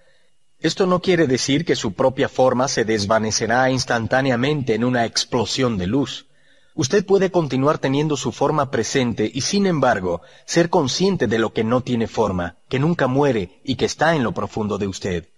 Esto 0.60 0.86
no 0.86 1.02
quiere 1.02 1.26
decir 1.26 1.66
que 1.66 1.76
su 1.76 1.94
propia 1.94 2.30
forma 2.30 2.68
se 2.68 2.86
desvanecerá 2.86 3.72
instantáneamente 3.72 4.76
en 4.76 4.84
una 4.84 5.06
explosión 5.06 5.80
de 5.80 5.88
luz. 5.88 6.28
Usted 6.76 7.04
puede 7.06 7.32
continuar 7.32 7.80
teniendo 7.80 8.16
su 8.18 8.32
forma 8.32 8.70
presente 8.70 9.32
y 9.34 9.42
sin 9.42 9.66
embargo 9.66 10.22
ser 10.46 10.70
consciente 10.70 11.26
de 11.26 11.40
lo 11.40 11.54
que 11.54 11.64
no 11.64 11.82
tiene 11.82 12.08
forma, 12.08 12.58
que 12.70 12.78
nunca 12.78 13.08
muere 13.08 13.62
y 13.64 13.76
que 13.76 13.86
está 13.86 14.16
en 14.16 14.24
lo 14.24 14.34
profundo 14.34 14.78
de 14.78 14.88
usted. 14.88 15.30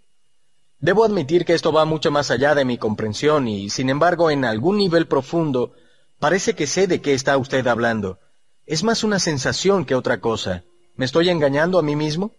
Debo 0.79 1.05
admitir 1.05 1.45
que 1.45 1.53
esto 1.53 1.71
va 1.71 1.85
mucho 1.85 2.11
más 2.11 2.29
allá 2.29 2.53
de 2.55 2.65
mi 2.65 2.77
comprensión 2.77 3.47
y, 3.47 3.69
sin 3.69 3.89
embargo, 3.89 4.29
en 4.29 4.43
algún 4.43 4.77
nivel 4.77 5.07
profundo, 5.07 5.73
Parece 6.19 6.55
que 6.55 6.65
sé 6.65 6.87
de 6.87 7.01
qué 7.01 7.13
está 7.13 7.37
usted 7.37 7.67
hablando. 7.67 8.19
Es 8.67 8.83
más 8.83 9.03
una 9.03 9.19
sensación 9.19 9.85
que 9.85 9.93
otra 9.93 10.19
cosa. 10.19 10.63
¿Me 10.95 11.05
estoy 11.05 11.29
engañando 11.29 11.77
a 11.77 11.83
mí 11.83 11.95
mismo? 11.95 12.31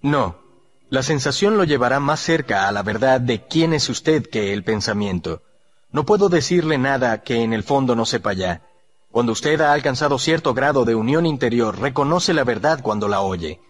No. 0.00 0.36
La 0.88 1.02
sensación 1.02 1.56
lo 1.56 1.64
llevará 1.64 2.00
más 2.00 2.20
cerca 2.20 2.68
a 2.68 2.72
la 2.72 2.82
verdad 2.82 3.20
de 3.20 3.46
quién 3.46 3.74
es 3.74 3.88
usted 3.88 4.26
que 4.26 4.52
el 4.52 4.64
pensamiento. 4.64 5.42
No 5.90 6.06
puedo 6.06 6.30
decirle 6.30 6.78
nada 6.78 7.22
que 7.22 7.42
en 7.42 7.52
el 7.52 7.64
fondo 7.64 7.94
no 7.94 8.06
sepa 8.06 8.32
ya. 8.32 8.62
Cuando 9.10 9.32
usted 9.32 9.60
ha 9.60 9.74
alcanzado 9.74 10.18
cierto 10.18 10.54
grado 10.54 10.86
de 10.86 10.94
unión 10.94 11.26
interior, 11.26 11.78
reconoce 11.78 12.32
la 12.32 12.44
verdad 12.44 12.80
cuando 12.82 13.08
la 13.08 13.20
oye. 13.20 13.60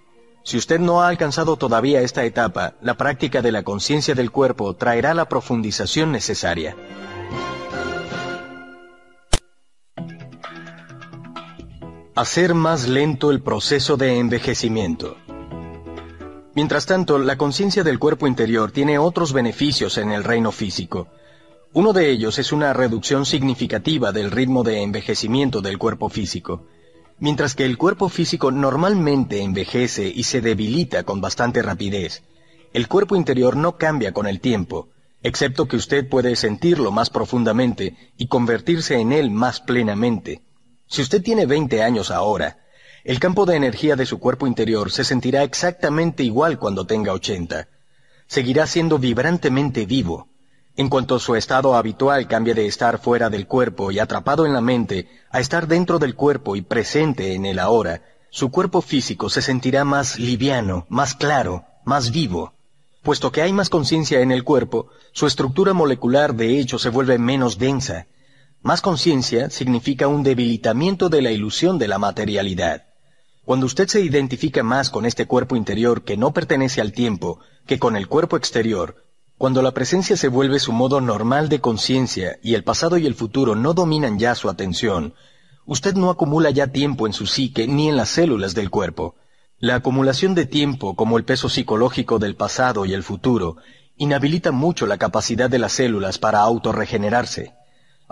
Si 0.45 0.57
usted 0.57 0.79
no 0.79 1.03
ha 1.03 1.09
alcanzado 1.09 1.57
todavía 1.57 2.01
esta 2.01 2.25
etapa, 2.25 2.75
la 2.81 2.95
práctica 2.97 3.43
de 3.43 3.51
la 3.51 3.65
conciencia 3.65 4.15
del 4.15 4.31
cuerpo 4.31 4.75
traerá 4.75 5.15
la 5.15 5.29
profundización 5.29 6.13
necesaria. 6.13 6.77
Hacer 12.15 12.53
más 12.53 12.89
lento 12.89 13.31
el 13.31 13.41
proceso 13.41 13.97
de 13.97 14.19
envejecimiento. 14.19 15.17
Mientras 16.55 16.85
tanto, 16.85 17.19
la 17.19 17.39
conciencia 17.39 17.85
del 17.85 17.99
cuerpo 17.99 18.27
interior 18.27 18.71
tiene 18.71 18.99
otros 18.99 19.33
beneficios 19.33 19.97
en 19.97 20.13
el 20.13 20.23
reino 20.23 20.53
físico. 20.53 21.09
Uno 21.73 21.95
de 21.95 22.11
ellos 22.11 22.39
es 22.39 22.53
una 22.53 22.75
reducción 22.75 23.25
significativa 23.25 24.13
del 24.13 24.31
ritmo 24.31 24.63
de 24.63 24.83
envejecimiento 24.83 25.63
del 25.63 25.79
cuerpo 25.79 26.11
físico. 26.11 26.67
Mientras 27.19 27.55
que 27.55 27.65
el 27.65 27.79
cuerpo 27.79 28.11
físico 28.11 28.51
normalmente 28.51 29.41
envejece 29.41 30.13
y 30.15 30.25
se 30.25 30.43
debilita 30.43 31.05
con 31.05 31.23
bastante 31.23 31.63
rapidez, 31.63 32.25
el 32.75 32.89
cuerpo 32.89 33.17
interior 33.17 33.57
no 33.57 33.79
cambia 33.79 34.13
con 34.13 34.27
el 34.27 34.39
tiempo, 34.39 34.91
excepto 35.23 35.67
que 35.67 35.77
usted 35.77 36.07
puede 36.07 36.37
sentirlo 36.37 36.93
más 36.93 37.09
profundamente 37.09 37.97
y 38.19 38.27
convertirse 38.27 39.01
en 39.01 39.13
él 39.13 39.31
más 39.31 39.61
plenamente. 39.61 40.43
Si 40.93 41.01
usted 41.01 41.23
tiene 41.23 41.47
20 41.47 41.83
años 41.83 42.11
ahora, 42.11 42.59
el 43.03 43.19
campo 43.19 43.47
de 43.47 43.57
energía 43.57 43.97
de 43.97 44.05
su 44.05 44.19
cuerpo 44.19 44.47
interior 44.47 44.91
se 44.91 45.05
sentirá 45.05 45.43
exactamente 45.43 46.23
igual 46.23 46.59
cuando 46.59 46.85
tenga 46.85 47.15
80. 47.15 47.67
Seguirá 48.27 48.67
siendo 48.67 48.99
vibrantemente 48.99 49.87
vivo, 49.87 50.29
en 50.77 50.91
cuanto 50.91 51.19
su 51.19 51.35
estado 51.35 51.77
habitual 51.77 52.29
cambie 52.29 52.53
de 52.53 52.67
estar 52.67 52.99
fuera 52.99 53.31
del 53.31 53.47
cuerpo 53.47 53.91
y 53.91 54.01
atrapado 54.01 54.45
en 54.45 54.53
la 54.53 54.61
mente 54.61 55.09
a 55.31 55.41
estar 55.41 55.67
dentro 55.67 55.99
del 55.99 56.15
cuerpo 56.15 56.57
y 56.57 56.61
presente 56.61 57.33
en 57.33 57.47
el 57.47 57.59
ahora, 57.59 58.03
su 58.29 58.51
cuerpo 58.51 58.83
físico 58.83 59.31
se 59.31 59.41
sentirá 59.41 59.87
más 59.87 60.19
liviano, 60.19 60.85
más 60.91 61.15
claro, 61.15 61.65
más 61.87 62.11
vivo. 62.11 62.53
Puesto 63.03 63.33
que 63.33 63.41
hay 63.41 63.55
más 63.55 63.71
conciencia 63.71 64.21
en 64.21 64.31
el 64.31 64.45
cuerpo, 64.45 64.89
su 65.13 65.27
estructura 65.27 65.73
molecular 65.73 66.35
de 66.35 66.61
hecho 66.61 66.79
se 66.79 66.91
vuelve 66.91 67.17
menos 67.17 67.57
densa. 67.57 68.09
Más 68.63 68.81
conciencia 68.81 69.51
significa 69.51 70.07
un 70.07 70.23
debilitamiento 70.23 71.09
de 71.09 71.21
la 71.21 71.33
ilusión 71.33 71.81
de 71.81 71.89
la 71.89 71.99
materialidad. 71.99 72.85
Cuando 73.45 73.67
usted 73.67 73.89
se 73.89 74.01
identifica 74.01 74.63
más 74.63 74.89
con 74.89 75.05
este 75.05 75.27
cuerpo 75.27 75.57
interior 75.57 76.05
que 76.05 76.17
no 76.17 76.33
pertenece 76.33 76.81
al 76.81 76.93
tiempo 76.93 77.41
que 77.67 77.81
con 77.81 77.97
el 77.97 78.07
cuerpo 78.07 78.37
exterior, 78.37 79.05
cuando 79.37 79.63
la 79.63 79.73
presencia 79.73 80.17
se 80.17 80.29
vuelve 80.29 80.61
su 80.61 80.71
modo 80.71 81.01
normal 81.01 81.49
de 81.49 81.61
conciencia 81.61 82.39
y 82.41 82.55
el 82.55 82.63
pasado 82.63 82.99
y 82.99 83.07
el 83.07 83.17
futuro 83.17 83.57
no 83.57 83.75
dominan 83.75 84.21
ya 84.21 84.37
su 84.37 84.49
atención, 84.49 85.15
usted 85.67 85.95
no 85.97 86.09
acumula 86.09 86.51
ya 86.51 86.69
tiempo 86.69 87.09
en 87.09 87.15
su 87.15 87.27
psique 87.27 87.67
ni 87.67 87.89
en 87.89 87.97
las 87.97 88.11
células 88.11 88.55
del 88.55 88.71
cuerpo. 88.71 89.17
La 89.59 89.75
acumulación 89.75 90.37
de 90.37 90.47
tiempo, 90.47 90.95
como 90.95 91.19
el 91.19 91.25
peso 91.25 91.49
psicológico 91.49 92.21
del 92.21 92.37
pasado 92.37 92.87
y 92.87 92.95
el 92.95 93.03
futuro, 93.03 93.57
inhabilita 93.97 94.53
mucho 94.53 94.87
la 94.87 94.99
capacidad 94.99 95.51
de 95.51 95.59
las 95.59 95.73
células 95.73 96.19
para 96.19 96.39
autorregenerarse. 96.43 97.55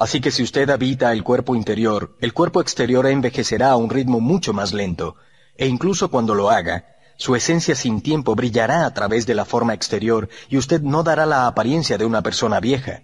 Así 0.00 0.22
que 0.22 0.30
si 0.30 0.42
usted 0.42 0.70
habita 0.70 1.12
el 1.12 1.22
cuerpo 1.22 1.54
interior, 1.54 2.16
el 2.20 2.32
cuerpo 2.32 2.62
exterior 2.62 3.06
envejecerá 3.06 3.68
a 3.72 3.76
un 3.76 3.90
ritmo 3.90 4.18
mucho 4.18 4.54
más 4.54 4.72
lento, 4.72 5.16
e 5.58 5.66
incluso 5.66 6.10
cuando 6.10 6.34
lo 6.34 6.48
haga, 6.48 6.86
su 7.18 7.36
esencia 7.36 7.74
sin 7.74 8.00
tiempo 8.00 8.34
brillará 8.34 8.86
a 8.86 8.94
través 8.94 9.26
de 9.26 9.34
la 9.34 9.44
forma 9.44 9.74
exterior 9.74 10.30
y 10.48 10.56
usted 10.56 10.80
no 10.80 11.02
dará 11.02 11.26
la 11.26 11.46
apariencia 11.46 11.98
de 11.98 12.06
una 12.06 12.22
persona 12.22 12.60
vieja. 12.60 13.02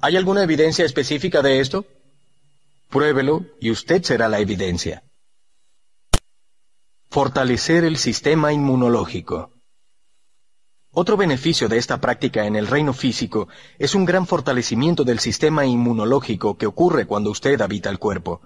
¿Hay 0.00 0.16
alguna 0.16 0.42
evidencia 0.42 0.86
específica 0.86 1.42
de 1.42 1.60
esto? 1.60 1.84
Pruébelo 2.88 3.44
y 3.60 3.70
usted 3.70 4.02
será 4.02 4.30
la 4.30 4.38
evidencia. 4.38 5.02
Fortalecer 7.10 7.84
el 7.84 7.98
sistema 7.98 8.50
inmunológico. 8.50 9.57
Otro 10.92 11.16
beneficio 11.16 11.68
de 11.68 11.78
esta 11.78 12.00
práctica 12.00 12.46
en 12.46 12.56
el 12.56 12.66
reino 12.66 12.92
físico 12.92 13.48
es 13.78 13.94
un 13.94 14.04
gran 14.04 14.26
fortalecimiento 14.26 15.04
del 15.04 15.18
sistema 15.18 15.66
inmunológico 15.66 16.56
que 16.56 16.66
ocurre 16.66 17.06
cuando 17.06 17.30
usted 17.30 17.60
habita 17.60 17.90
el 17.90 17.98
cuerpo. 17.98 18.40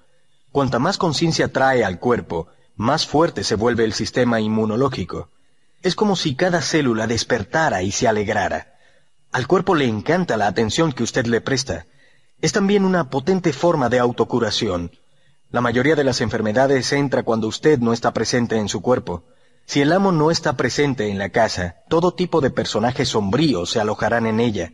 Cuanta 0.51 0.79
más 0.79 0.99
conciencia 0.99 1.53
trae 1.53 1.85
al 1.85 1.99
cuerpo, 1.99 2.49
más 2.77 3.07
fuerte 3.07 3.45
se 3.45 3.55
vuelve 3.55 3.85
el 3.85 3.93
sistema 3.93 4.41
inmunológico. 4.41 5.31
Es 5.83 5.95
como 5.95 6.17
si 6.17 6.35
cada 6.35 6.61
célula 6.61 7.07
despertara 7.07 7.83
y 7.83 7.93
se 7.93 8.09
alegrara. 8.09 8.75
Al 9.31 9.47
cuerpo 9.47 9.75
le 9.75 9.87
encanta 9.87 10.37
la 10.37 10.47
atención 10.47 10.93
que 10.93 11.03
usted 11.05 11.27
le 11.27 11.41
presta. 11.41 11.87
Es 12.41 12.53
también 12.53 12.85
una 12.85 13.09
potente 13.09 13.53
forma 13.53 13.89
de 13.89 13.99
autocuración. 13.99 14.91
La 15.51 15.61
mayoría 15.61 15.97
de 15.97 16.05
las 16.05 16.21
enfermedades 16.21 16.93
entra 16.93 17.23
cuando 17.23 17.47
usted 17.47 17.79
no 17.79 17.93
está 17.93 18.13
presente 18.13 18.57
en 18.57 18.69
su 18.69 18.83
cuerpo. 18.83 19.25
Si 19.67 19.81
el 19.81 19.93
amo 19.93 20.13
no 20.13 20.31
está 20.31 20.57
presente 20.57 21.09
en 21.09 21.19
la 21.19 21.31
casa, 21.31 21.77
todo 21.89 22.15
tipo 22.15 22.41
de 22.41 22.51
personajes 22.51 23.09
sombríos 23.09 23.71
se 23.71 23.81
alojarán 23.81 24.27
en 24.27 24.41
ella. 24.41 24.73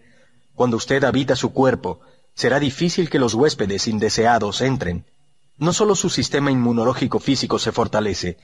Cuando 0.54 0.76
usted 0.76 1.04
habita 1.04 1.36
su 1.36 1.52
cuerpo, 1.52 2.00
será 2.34 2.58
difícil 2.58 3.10
que 3.10 3.18
los 3.18 3.34
huéspedes 3.34 3.86
indeseados 3.86 4.60
entren. 4.60 5.06
No 5.56 5.72
solo 5.72 5.94
su 5.94 6.08
sistema 6.08 6.50
inmunológico 6.50 7.18
físico 7.18 7.58
se 7.58 7.72
fortalece, 7.72 8.38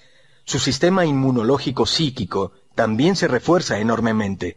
su 0.44 0.58
sistema 0.58 1.06
inmunológico 1.06 1.86
psíquico 1.86 2.52
también 2.74 3.16
se 3.16 3.28
refuerza 3.28 3.78
enormemente. 3.78 4.56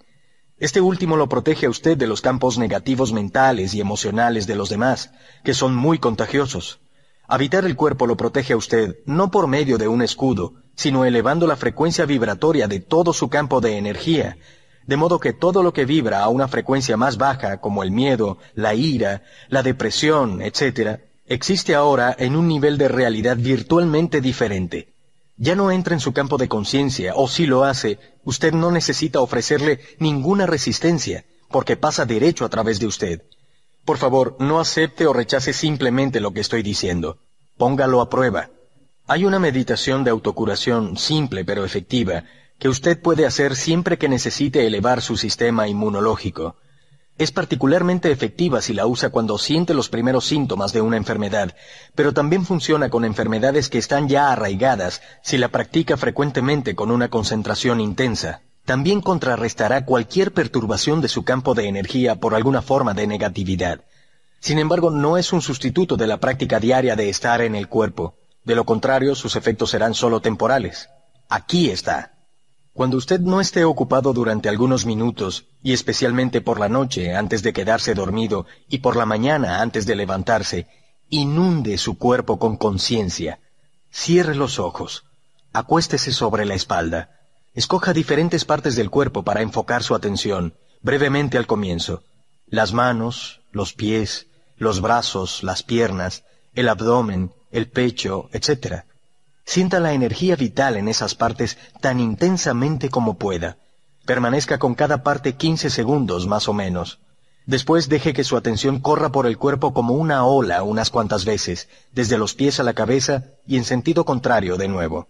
Este 0.60 0.82
último 0.82 1.16
lo 1.16 1.30
protege 1.30 1.68
a 1.68 1.70
usted 1.70 1.98
de 1.98 2.08
los 2.08 2.22
campos 2.22 2.58
negativos 2.58 3.14
mentales 3.14 3.74
y 3.74 3.80
emocionales 3.80 4.48
de 4.48 4.56
los 4.56 4.70
demás, 4.70 5.12
que 5.44 5.54
son 5.54 5.76
muy 5.76 6.00
contagiosos. 6.00 6.80
Habitar 7.28 7.64
el 7.64 7.76
cuerpo 7.76 8.08
lo 8.08 8.18
protege 8.18 8.54
a 8.54 8.58
usted 8.58 8.98
no 9.06 9.32
por 9.32 9.48
medio 9.48 9.78
de 9.78 9.88
un 9.88 10.02
escudo, 10.02 10.56
sino 10.78 11.04
elevando 11.04 11.48
la 11.48 11.58
frecuencia 11.58 12.06
vibratoria 12.06 12.68
de 12.68 12.80
todo 12.80 13.12
su 13.12 13.30
campo 13.30 13.60
de 13.60 13.78
energía, 13.78 14.38
de 14.86 14.96
modo 14.96 15.20
que 15.20 15.34
todo 15.34 15.64
lo 15.64 15.74
que 15.74 15.86
vibra 15.86 16.24
a 16.24 16.30
una 16.30 16.48
frecuencia 16.48 16.96
más 16.96 17.18
baja, 17.18 17.60
como 17.60 17.84
el 17.84 17.92
miedo, 17.92 18.38
la 18.54 18.76
ira, 18.76 19.24
la 19.50 19.64
depresión, 19.64 20.42
etc., 20.42 21.02
existe 21.26 21.74
ahora 21.74 22.16
en 22.18 22.36
un 22.36 22.48
nivel 22.48 22.78
de 22.78 22.88
realidad 22.88 23.38
virtualmente 23.38 24.22
diferente. 24.22 24.94
Ya 25.36 25.56
no 25.56 25.72
entra 25.72 25.96
en 25.96 26.00
su 26.00 26.14
campo 26.14 26.38
de 26.38 26.48
conciencia, 26.48 27.14
o 27.16 27.28
si 27.28 27.48
lo 27.48 27.64
hace, 27.64 28.00
usted 28.24 28.54
no 28.54 28.72
necesita 28.72 29.20
ofrecerle 29.20 29.80
ninguna 30.00 30.46
resistencia, 30.46 31.26
porque 31.50 31.76
pasa 31.76 32.06
derecho 32.06 32.46
a 32.46 32.50
través 32.50 32.80
de 32.80 32.86
usted. 32.86 33.24
Por 33.84 33.98
favor, 33.98 34.36
no 34.40 34.60
acepte 34.60 35.08
o 35.08 35.14
rechace 35.14 35.54
simplemente 35.54 36.20
lo 36.20 36.34
que 36.34 36.42
estoy 36.42 36.62
diciendo. 36.62 37.18
Póngalo 37.58 38.00
a 38.00 38.10
prueba. 38.10 38.52
Hay 39.10 39.24
una 39.24 39.40
meditación 39.40 40.04
de 40.04 40.12
autocuración 40.12 40.98
simple 40.98 41.46
pero 41.46 41.64
efectiva 41.64 42.26
que 42.60 42.68
usted 42.68 43.02
puede 43.02 43.26
hacer 43.26 43.56
siempre 43.56 43.98
que 43.98 44.10
necesite 44.10 44.68
elevar 44.68 45.02
su 45.02 45.16
sistema 45.16 45.70
inmunológico. 45.70 46.58
Es 47.18 47.32
particularmente 47.32 48.12
efectiva 48.12 48.62
si 48.62 48.74
la 48.74 48.86
usa 48.86 49.10
cuando 49.10 49.38
siente 49.38 49.74
los 49.74 49.88
primeros 49.88 50.26
síntomas 50.26 50.74
de 50.74 50.82
una 50.82 50.98
enfermedad, 50.98 51.56
pero 51.96 52.14
también 52.14 52.46
funciona 52.46 52.90
con 52.90 53.06
enfermedades 53.06 53.70
que 53.70 53.78
están 53.78 54.10
ya 54.10 54.30
arraigadas 54.30 55.02
si 55.24 55.38
la 55.38 55.48
practica 55.48 55.96
frecuentemente 55.96 56.76
con 56.76 56.92
una 56.92 57.08
concentración 57.08 57.80
intensa. 57.80 58.42
También 58.66 59.00
contrarrestará 59.00 59.86
cualquier 59.86 60.34
perturbación 60.34 61.00
de 61.00 61.08
su 61.08 61.24
campo 61.24 61.54
de 61.54 61.70
energía 61.70 62.16
por 62.16 62.36
alguna 62.36 62.62
forma 62.62 62.94
de 62.94 63.08
negatividad. 63.08 63.86
Sin 64.42 64.60
embargo, 64.60 64.92
no 64.92 65.18
es 65.18 65.32
un 65.32 65.42
sustituto 65.42 65.96
de 65.96 66.08
la 66.08 66.20
práctica 66.20 66.60
diaria 66.60 66.98
de 66.98 67.08
estar 67.08 67.40
en 67.40 67.56
el 67.56 67.70
cuerpo. 67.70 68.17
De 68.48 68.56
lo 68.56 68.64
contrario, 68.64 69.14
sus 69.14 69.36
efectos 69.36 69.72
serán 69.72 69.94
solo 69.94 70.22
temporales. 70.22 70.88
Aquí 71.28 71.70
está. 71.70 72.14
Cuando 72.72 72.96
usted 72.96 73.20
no 73.20 73.42
esté 73.42 73.66
ocupado 73.66 74.14
durante 74.14 74.48
algunos 74.48 74.86
minutos, 74.86 75.48
y 75.62 75.74
especialmente 75.74 76.40
por 76.40 76.58
la 76.58 76.70
noche 76.70 77.14
antes 77.14 77.44
de 77.44 77.52
quedarse 77.52 77.94
dormido 77.94 78.46
y 78.70 78.78
por 78.78 78.96
la 78.96 79.06
mañana 79.06 79.62
antes 79.62 79.86
de 79.86 79.98
levantarse, 79.98 80.66
inunde 81.10 81.78
su 81.78 81.98
cuerpo 81.98 82.40
con 82.40 82.56
conciencia. 82.56 83.42
Cierre 83.92 84.34
los 84.34 84.60
ojos. 84.60 85.04
Acuéstese 85.52 86.14
sobre 86.14 86.46
la 86.46 86.54
espalda. 86.54 87.20
Escoja 87.54 87.92
diferentes 87.92 88.46
partes 88.46 88.78
del 88.78 88.90
cuerpo 88.90 89.24
para 89.24 89.42
enfocar 89.42 89.84
su 89.84 89.94
atención, 89.94 90.54
brevemente 90.82 91.38
al 91.38 91.48
comienzo. 91.48 92.02
Las 92.46 92.72
manos, 92.72 93.42
los 93.52 93.74
pies, 93.74 94.28
los 94.56 94.80
brazos, 94.80 95.44
las 95.44 95.64
piernas, 95.64 96.24
el 96.54 96.70
abdomen, 96.70 97.34
el 97.52 97.70
pecho, 97.70 98.30
etc. 98.34 98.84
Sienta 99.46 99.80
la 99.80 99.94
energía 99.94 100.36
vital 100.36 100.78
en 100.78 100.88
esas 100.88 101.16
partes 101.16 101.58
tan 101.82 102.00
intensamente 102.00 102.90
como 102.90 103.18
pueda. 103.18 103.58
Permanezca 104.06 104.58
con 104.58 104.76
cada 104.76 105.04
parte 105.04 105.36
15 105.36 105.70
segundos 105.70 106.28
más 106.28 106.48
o 106.48 106.54
menos. 106.54 107.00
Después 107.46 107.88
deje 107.88 108.14
que 108.14 108.26
su 108.26 108.36
atención 108.36 108.80
corra 108.82 109.12
por 109.12 109.26
el 109.26 109.38
cuerpo 109.38 109.74
como 109.74 109.94
una 109.94 110.26
ola 110.26 110.64
unas 110.64 110.90
cuantas 110.90 111.24
veces, 111.24 111.70
desde 111.94 112.18
los 112.18 112.34
pies 112.34 112.60
a 112.60 112.64
la 112.64 112.74
cabeza 112.74 113.24
y 113.48 113.58
en 113.58 113.64
sentido 113.64 114.04
contrario 114.04 114.58
de 114.58 114.68
nuevo. 114.68 115.08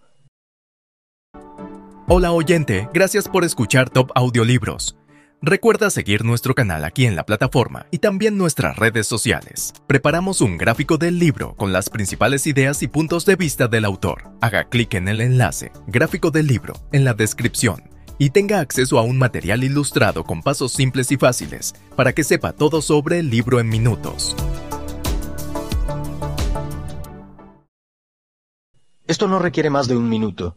Hola 2.06 2.32
oyente, 2.32 2.88
gracias 2.94 3.28
por 3.28 3.44
escuchar 3.44 3.90
Top 3.90 4.12
Audiolibros. 4.14 4.96
Recuerda 5.40 5.88
seguir 5.90 6.24
nuestro 6.24 6.52
canal 6.56 6.84
aquí 6.84 7.06
en 7.06 7.14
la 7.14 7.24
plataforma 7.24 7.86
y 7.92 7.98
también 7.98 8.36
nuestras 8.36 8.76
redes 8.76 9.06
sociales. 9.06 9.72
Preparamos 9.86 10.40
un 10.40 10.58
gráfico 10.58 10.98
del 10.98 11.20
libro 11.20 11.54
con 11.54 11.72
las 11.72 11.90
principales 11.90 12.48
ideas 12.48 12.82
y 12.82 12.88
puntos 12.88 13.24
de 13.24 13.36
vista 13.36 13.68
del 13.68 13.84
autor. 13.84 14.32
Haga 14.40 14.64
clic 14.64 14.94
en 14.94 15.06
el 15.06 15.20
enlace, 15.20 15.70
gráfico 15.86 16.32
del 16.32 16.48
libro, 16.48 16.74
en 16.90 17.04
la 17.04 17.14
descripción 17.14 17.84
y 18.18 18.30
tenga 18.30 18.58
acceso 18.58 18.98
a 18.98 19.02
un 19.02 19.16
material 19.16 19.62
ilustrado 19.62 20.24
con 20.24 20.42
pasos 20.42 20.72
simples 20.72 21.12
y 21.12 21.16
fáciles 21.16 21.72
para 21.94 22.12
que 22.12 22.24
sepa 22.24 22.52
todo 22.52 22.82
sobre 22.82 23.20
el 23.20 23.30
libro 23.30 23.60
en 23.60 23.68
minutos. 23.68 24.34
Esto 29.06 29.28
no 29.28 29.38
requiere 29.38 29.70
más 29.70 29.86
de 29.86 29.96
un 29.96 30.08
minuto. 30.08 30.56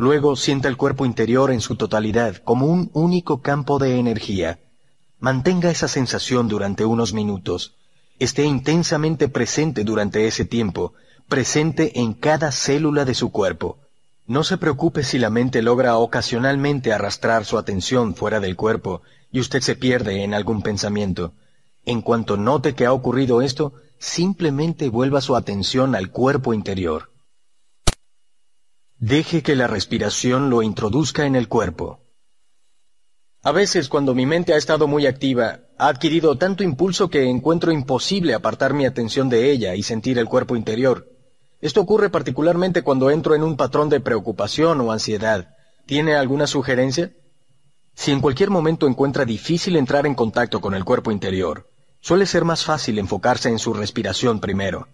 Luego 0.00 0.34
sienta 0.34 0.66
el 0.68 0.78
cuerpo 0.78 1.04
interior 1.04 1.50
en 1.50 1.60
su 1.60 1.76
totalidad 1.76 2.36
como 2.36 2.64
un 2.64 2.90
único 2.94 3.42
campo 3.42 3.78
de 3.78 3.98
energía. 3.98 4.58
Mantenga 5.18 5.70
esa 5.70 5.88
sensación 5.88 6.48
durante 6.48 6.86
unos 6.86 7.12
minutos. 7.12 7.74
Esté 8.18 8.46
intensamente 8.46 9.28
presente 9.28 9.84
durante 9.84 10.26
ese 10.26 10.46
tiempo, 10.46 10.94
presente 11.28 12.00
en 12.00 12.14
cada 12.14 12.50
célula 12.50 13.04
de 13.04 13.12
su 13.12 13.30
cuerpo. 13.30 13.76
No 14.26 14.42
se 14.42 14.56
preocupe 14.56 15.02
si 15.02 15.18
la 15.18 15.28
mente 15.28 15.60
logra 15.60 15.98
ocasionalmente 15.98 16.94
arrastrar 16.94 17.44
su 17.44 17.58
atención 17.58 18.14
fuera 18.14 18.40
del 18.40 18.56
cuerpo 18.56 19.02
y 19.30 19.40
usted 19.40 19.60
se 19.60 19.76
pierde 19.76 20.24
en 20.24 20.32
algún 20.32 20.62
pensamiento. 20.62 21.34
En 21.84 22.00
cuanto 22.00 22.38
note 22.38 22.74
que 22.74 22.86
ha 22.86 22.94
ocurrido 22.94 23.42
esto, 23.42 23.74
simplemente 23.98 24.88
vuelva 24.88 25.20
su 25.20 25.36
atención 25.36 25.94
al 25.94 26.10
cuerpo 26.10 26.54
interior. 26.54 27.09
Deje 29.02 29.42
que 29.42 29.56
la 29.56 29.66
respiración 29.66 30.50
lo 30.50 30.60
introduzca 30.60 31.24
en 31.24 31.34
el 31.34 31.48
cuerpo. 31.48 32.00
A 33.42 33.50
veces, 33.50 33.88
cuando 33.88 34.14
mi 34.14 34.26
mente 34.26 34.52
ha 34.52 34.58
estado 34.58 34.86
muy 34.86 35.06
activa, 35.06 35.60
ha 35.78 35.88
adquirido 35.88 36.36
tanto 36.36 36.64
impulso 36.64 37.08
que 37.08 37.24
encuentro 37.24 37.72
imposible 37.72 38.34
apartar 38.34 38.74
mi 38.74 38.84
atención 38.84 39.30
de 39.30 39.50
ella 39.50 39.74
y 39.74 39.82
sentir 39.82 40.18
el 40.18 40.28
cuerpo 40.28 40.54
interior. 40.54 41.08
Esto 41.62 41.80
ocurre 41.80 42.10
particularmente 42.10 42.82
cuando 42.82 43.10
entro 43.10 43.34
en 43.34 43.42
un 43.42 43.56
patrón 43.56 43.88
de 43.88 44.00
preocupación 44.00 44.82
o 44.82 44.92
ansiedad. 44.92 45.56
¿Tiene 45.86 46.14
alguna 46.14 46.46
sugerencia? 46.46 47.10
Si 47.94 48.12
en 48.12 48.20
cualquier 48.20 48.50
momento 48.50 48.86
encuentra 48.86 49.24
difícil 49.24 49.76
entrar 49.76 50.04
en 50.04 50.14
contacto 50.14 50.60
con 50.60 50.74
el 50.74 50.84
cuerpo 50.84 51.10
interior, 51.10 51.70
suele 52.02 52.26
ser 52.26 52.44
más 52.44 52.66
fácil 52.66 52.98
enfocarse 52.98 53.48
en 53.48 53.58
su 53.58 53.72
respiración 53.72 54.40
primero. 54.40 54.88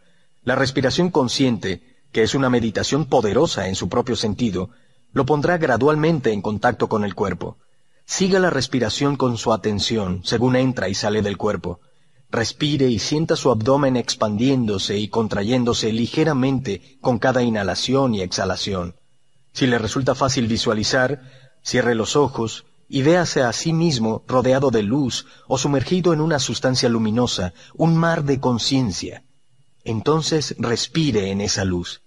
La 0.44 0.54
respiración 0.54 1.10
consciente 1.10 1.95
que 2.16 2.22
es 2.22 2.34
una 2.34 2.48
meditación 2.48 3.04
poderosa 3.04 3.68
en 3.68 3.74
su 3.74 3.90
propio 3.90 4.16
sentido, 4.16 4.70
lo 5.12 5.26
pondrá 5.26 5.58
gradualmente 5.58 6.32
en 6.32 6.40
contacto 6.40 6.88
con 6.88 7.04
el 7.04 7.14
cuerpo. 7.14 7.58
Siga 8.06 8.38
la 8.38 8.48
respiración 8.48 9.16
con 9.16 9.36
su 9.36 9.52
atención 9.52 10.22
según 10.24 10.56
entra 10.56 10.88
y 10.88 10.94
sale 10.94 11.20
del 11.20 11.36
cuerpo. 11.36 11.78
Respire 12.30 12.88
y 12.88 13.00
sienta 13.00 13.36
su 13.36 13.50
abdomen 13.50 13.98
expandiéndose 13.98 14.96
y 14.98 15.08
contrayéndose 15.08 15.92
ligeramente 15.92 16.96
con 17.02 17.18
cada 17.18 17.42
inhalación 17.42 18.14
y 18.14 18.22
exhalación. 18.22 18.96
Si 19.52 19.66
le 19.66 19.76
resulta 19.76 20.14
fácil 20.14 20.46
visualizar, 20.46 21.20
cierre 21.62 21.94
los 21.94 22.16
ojos 22.16 22.64
y 22.88 23.02
véase 23.02 23.42
a 23.42 23.52
sí 23.52 23.74
mismo 23.74 24.24
rodeado 24.26 24.70
de 24.70 24.82
luz 24.82 25.26
o 25.48 25.58
sumergido 25.58 26.14
en 26.14 26.22
una 26.22 26.38
sustancia 26.38 26.88
luminosa, 26.88 27.52
un 27.74 27.94
mar 27.94 28.24
de 28.24 28.40
conciencia. 28.40 29.22
Entonces 29.84 30.56
respire 30.58 31.30
en 31.30 31.42
esa 31.42 31.66
luz. 31.66 32.00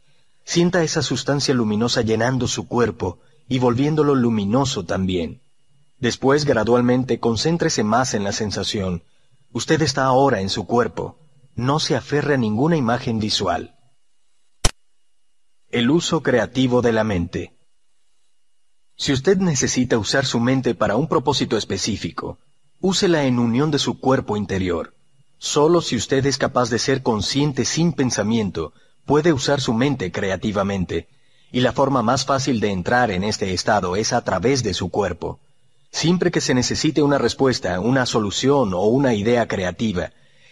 Sienta 0.52 0.82
esa 0.82 1.04
sustancia 1.04 1.54
luminosa 1.54 2.02
llenando 2.02 2.48
su 2.48 2.68
cuerpo 2.68 3.20
y 3.48 3.60
volviéndolo 3.60 4.16
luminoso 4.16 4.84
también. 4.84 5.44
Después, 6.00 6.44
gradualmente, 6.44 7.20
concéntrese 7.20 7.84
más 7.84 8.16
en 8.16 8.24
la 8.24 8.32
sensación. 8.32 9.04
Usted 9.52 9.80
está 9.84 10.06
ahora 10.06 10.42
en 10.42 10.50
su 10.50 10.66
cuerpo. 10.66 11.20
No 11.54 11.80
se 11.80 11.96
aferre 11.96 12.34
a 12.34 12.38
ninguna 12.38 12.78
imagen 12.78 13.20
visual. 13.20 13.76
El 15.70 15.92
uso 15.92 16.24
creativo 16.24 16.82
de 16.82 16.94
la 16.94 17.04
mente. 17.04 17.56
Si 18.98 19.14
usted 19.14 19.38
necesita 19.38 20.00
usar 20.00 20.26
su 20.26 20.40
mente 20.40 20.74
para 20.74 20.96
un 20.96 21.08
propósito 21.08 21.58
específico, 21.58 22.40
úsela 22.80 23.26
en 23.26 23.38
unión 23.38 23.70
de 23.70 23.78
su 23.78 24.00
cuerpo 24.00 24.36
interior. 24.36 24.96
Solo 25.38 25.82
si 25.82 25.96
usted 25.96 26.26
es 26.26 26.40
capaz 26.40 26.72
de 26.72 26.80
ser 26.80 27.04
consciente 27.04 27.66
sin 27.66 27.94
pensamiento, 27.94 28.74
puede 29.10 29.34
usar 29.34 29.60
su 29.60 29.74
mente 29.74 30.12
creativamente, 30.12 31.08
y 31.52 31.62
la 31.62 31.72
forma 31.72 32.04
más 32.04 32.26
fácil 32.26 32.60
de 32.60 32.70
entrar 32.70 33.10
en 33.10 33.24
este 33.24 33.56
estado 33.56 33.96
es 33.96 34.14
a 34.14 34.24
través 34.24 34.62
de 34.62 34.76
su 34.76 34.90
cuerpo. 34.90 35.40
Siempre 35.90 36.30
que 36.30 36.42
se 36.42 36.54
necesite 36.54 37.02
una 37.02 37.18
respuesta, 37.18 37.80
una 37.80 38.06
solución 38.06 38.72
o 38.76 38.84
una 38.84 39.16
idea 39.16 39.48
creativa, 39.48 40.12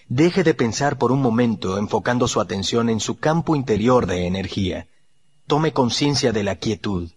deje 0.10 0.44
de 0.44 0.56
pensar 0.56 0.98
por 0.98 1.12
un 1.12 1.22
momento 1.22 1.78
enfocando 1.78 2.28
su 2.28 2.42
atención 2.42 2.90
en 2.90 3.00
su 3.00 3.20
campo 3.20 3.56
interior 3.56 4.08
de 4.08 4.26
energía. 4.26 4.88
Tome 5.46 5.72
conciencia 5.72 6.32
de 6.32 6.44
la 6.44 6.56
quietud. 6.56 7.12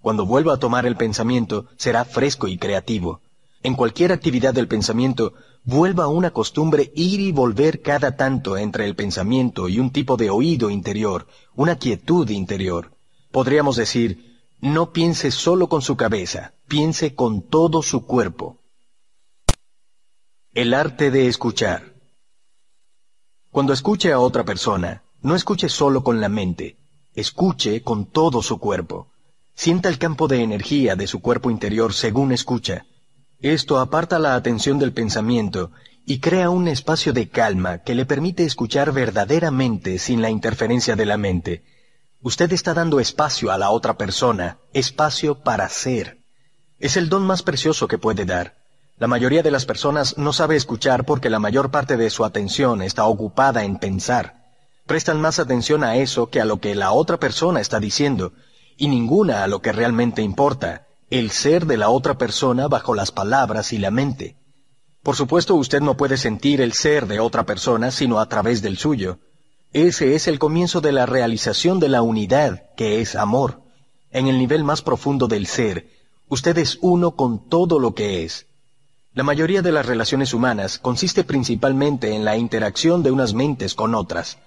Cuando 0.00 0.26
vuelva 0.26 0.54
a 0.54 0.58
tomar 0.58 0.86
el 0.86 0.94
pensamiento, 0.94 1.66
será 1.76 2.04
fresco 2.04 2.46
y 2.46 2.56
creativo. 2.56 3.20
En 3.64 3.76
cualquier 3.76 4.12
actividad 4.12 4.52
del 4.52 4.68
pensamiento, 4.68 5.32
vuelva 5.64 6.06
una 6.06 6.32
costumbre 6.32 6.92
ir 6.94 7.20
y 7.20 7.32
volver 7.32 7.80
cada 7.80 8.14
tanto 8.14 8.58
entre 8.58 8.84
el 8.84 8.94
pensamiento 8.94 9.70
y 9.70 9.78
un 9.78 9.90
tipo 9.90 10.18
de 10.18 10.28
oído 10.28 10.68
interior, 10.68 11.26
una 11.54 11.76
quietud 11.76 12.28
interior. 12.28 12.94
Podríamos 13.30 13.76
decir, 13.76 14.38
no 14.60 14.92
piense 14.92 15.30
solo 15.30 15.70
con 15.70 15.80
su 15.80 15.96
cabeza, 15.96 16.52
piense 16.68 17.14
con 17.14 17.40
todo 17.40 17.82
su 17.82 18.04
cuerpo. 18.04 18.58
El 20.52 20.74
arte 20.74 21.10
de 21.10 21.26
escuchar. 21.26 21.94
Cuando 23.50 23.72
escuche 23.72 24.12
a 24.12 24.20
otra 24.20 24.44
persona, 24.44 25.04
no 25.22 25.34
escuche 25.34 25.70
solo 25.70 26.04
con 26.04 26.20
la 26.20 26.28
mente, 26.28 26.76
escuche 27.14 27.82
con 27.82 28.04
todo 28.04 28.42
su 28.42 28.58
cuerpo. 28.58 29.08
Sienta 29.54 29.88
el 29.88 29.96
campo 29.96 30.28
de 30.28 30.42
energía 30.42 30.96
de 30.96 31.06
su 31.06 31.22
cuerpo 31.22 31.50
interior 31.50 31.94
según 31.94 32.30
escucha. 32.30 32.84
Esto 33.40 33.78
aparta 33.78 34.18
la 34.18 34.34
atención 34.34 34.78
del 34.78 34.92
pensamiento 34.92 35.70
y 36.06 36.20
crea 36.20 36.50
un 36.50 36.68
espacio 36.68 37.12
de 37.12 37.28
calma 37.28 37.78
que 37.78 37.94
le 37.94 38.06
permite 38.06 38.44
escuchar 38.44 38.92
verdaderamente 38.92 39.98
sin 39.98 40.22
la 40.22 40.30
interferencia 40.30 40.96
de 40.96 41.06
la 41.06 41.16
mente. 41.16 41.62
Usted 42.22 42.52
está 42.52 42.74
dando 42.74 43.00
espacio 43.00 43.52
a 43.52 43.58
la 43.58 43.70
otra 43.70 43.98
persona, 43.98 44.58
espacio 44.72 45.40
para 45.40 45.68
ser. 45.68 46.18
Es 46.78 46.96
el 46.96 47.08
don 47.08 47.22
más 47.22 47.42
precioso 47.42 47.86
que 47.88 47.98
puede 47.98 48.24
dar. 48.24 48.56
La 48.96 49.08
mayoría 49.08 49.42
de 49.42 49.50
las 49.50 49.66
personas 49.66 50.16
no 50.18 50.32
sabe 50.32 50.56
escuchar 50.56 51.04
porque 51.04 51.28
la 51.28 51.38
mayor 51.38 51.70
parte 51.70 51.96
de 51.96 52.10
su 52.10 52.24
atención 52.24 52.80
está 52.80 53.04
ocupada 53.04 53.64
en 53.64 53.78
pensar. 53.78 54.44
Prestan 54.86 55.20
más 55.20 55.38
atención 55.38 55.82
a 55.82 55.96
eso 55.96 56.30
que 56.30 56.40
a 56.40 56.44
lo 56.44 56.60
que 56.60 56.74
la 56.74 56.92
otra 56.92 57.18
persona 57.18 57.60
está 57.60 57.80
diciendo, 57.80 58.32
y 58.76 58.88
ninguna 58.88 59.42
a 59.42 59.46
lo 59.48 59.62
que 59.62 59.72
realmente 59.72 60.22
importa, 60.22 60.86
el 61.18 61.30
ser 61.30 61.66
de 61.66 61.76
la 61.76 61.90
otra 61.90 62.18
persona 62.18 62.66
bajo 62.66 62.92
las 62.92 63.12
palabras 63.12 63.72
y 63.72 63.78
la 63.78 63.92
mente. 63.92 64.34
Por 65.00 65.14
supuesto, 65.14 65.54
usted 65.54 65.80
no 65.80 65.96
puede 65.96 66.16
sentir 66.16 66.60
el 66.60 66.72
ser 66.72 67.06
de 67.06 67.20
otra 67.20 67.46
persona 67.46 67.92
sino 67.92 68.18
a 68.18 68.28
través 68.28 68.62
del 68.62 68.78
suyo. 68.78 69.20
Ese 69.72 70.16
es 70.16 70.26
el 70.26 70.40
comienzo 70.40 70.80
de 70.80 70.90
la 70.90 71.06
realización 71.06 71.78
de 71.78 71.88
la 71.88 72.02
unidad, 72.02 72.64
que 72.76 73.00
es 73.00 73.14
amor. 73.14 73.62
En 74.10 74.26
el 74.26 74.38
nivel 74.38 74.64
más 74.64 74.82
profundo 74.82 75.28
del 75.28 75.46
ser, 75.46 75.88
usted 76.28 76.58
es 76.58 76.78
uno 76.80 77.12
con 77.12 77.48
todo 77.48 77.78
lo 77.78 77.94
que 77.94 78.24
es. 78.24 78.46
La 79.12 79.22
mayoría 79.22 79.62
de 79.62 79.70
las 79.70 79.86
relaciones 79.86 80.34
humanas 80.34 80.80
consiste 80.80 81.22
principalmente 81.22 82.16
en 82.16 82.24
la 82.24 82.36
interacción 82.36 83.04
de 83.04 83.12
unas 83.12 83.34
mentes 83.34 83.74
con 83.74 83.94
otras, 83.94 84.38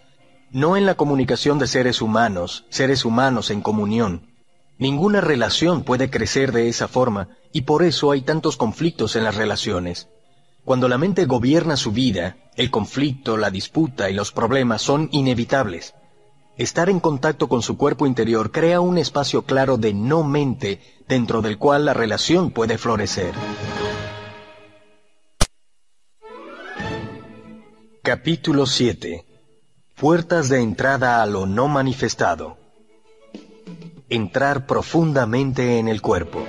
no 0.52 0.76
en 0.76 0.86
la 0.86 0.96
comunicación 0.96 1.60
de 1.60 1.68
seres 1.68 2.02
humanos, 2.02 2.66
seres 2.70 3.06
humanos 3.06 3.52
en 3.52 3.62
comunión. 3.62 4.37
Ninguna 4.80 5.22
relación 5.22 5.84
puede 5.84 6.12
crecer 6.12 6.52
de 6.52 6.70
esa 6.70 6.88
forma 6.88 7.30
y 7.52 7.62
por 7.62 7.82
eso 7.82 8.12
hay 8.12 8.22
tantos 8.22 8.58
conflictos 8.58 9.16
en 9.16 9.24
las 9.24 9.36
relaciones. 9.36 10.08
Cuando 10.64 10.88
la 10.88 11.00
mente 11.00 11.26
gobierna 11.26 11.78
su 11.78 11.92
vida, 11.92 12.38
el 12.56 12.70
conflicto, 12.70 13.38
la 13.38 13.50
disputa 13.50 14.10
y 14.10 14.14
los 14.14 14.32
problemas 14.32 14.84
son 14.84 15.10
inevitables. 15.12 15.96
Estar 16.58 16.90
en 16.90 17.00
contacto 17.00 17.50
con 17.50 17.64
su 17.64 17.76
cuerpo 17.76 18.06
interior 18.06 18.52
crea 18.52 18.80
un 18.80 19.00
espacio 19.00 19.46
claro 19.46 19.78
de 19.78 19.94
no 19.96 20.24
mente 20.24 20.82
dentro 21.08 21.42
del 21.42 21.58
cual 21.58 21.86
la 21.86 21.94
relación 21.94 22.52
puede 22.52 22.78
florecer. 22.78 23.34
Capítulo 28.04 28.68
7 28.68 29.26
Puertas 29.96 30.50
de 30.50 30.62
entrada 30.62 31.24
a 31.24 31.26
lo 31.26 31.48
no 31.48 31.68
manifestado 31.68 32.67
entrar 34.10 34.66
profundamente 34.66 35.80
en 35.80 35.88
el 35.88 36.02
cuerpo. 36.02 36.46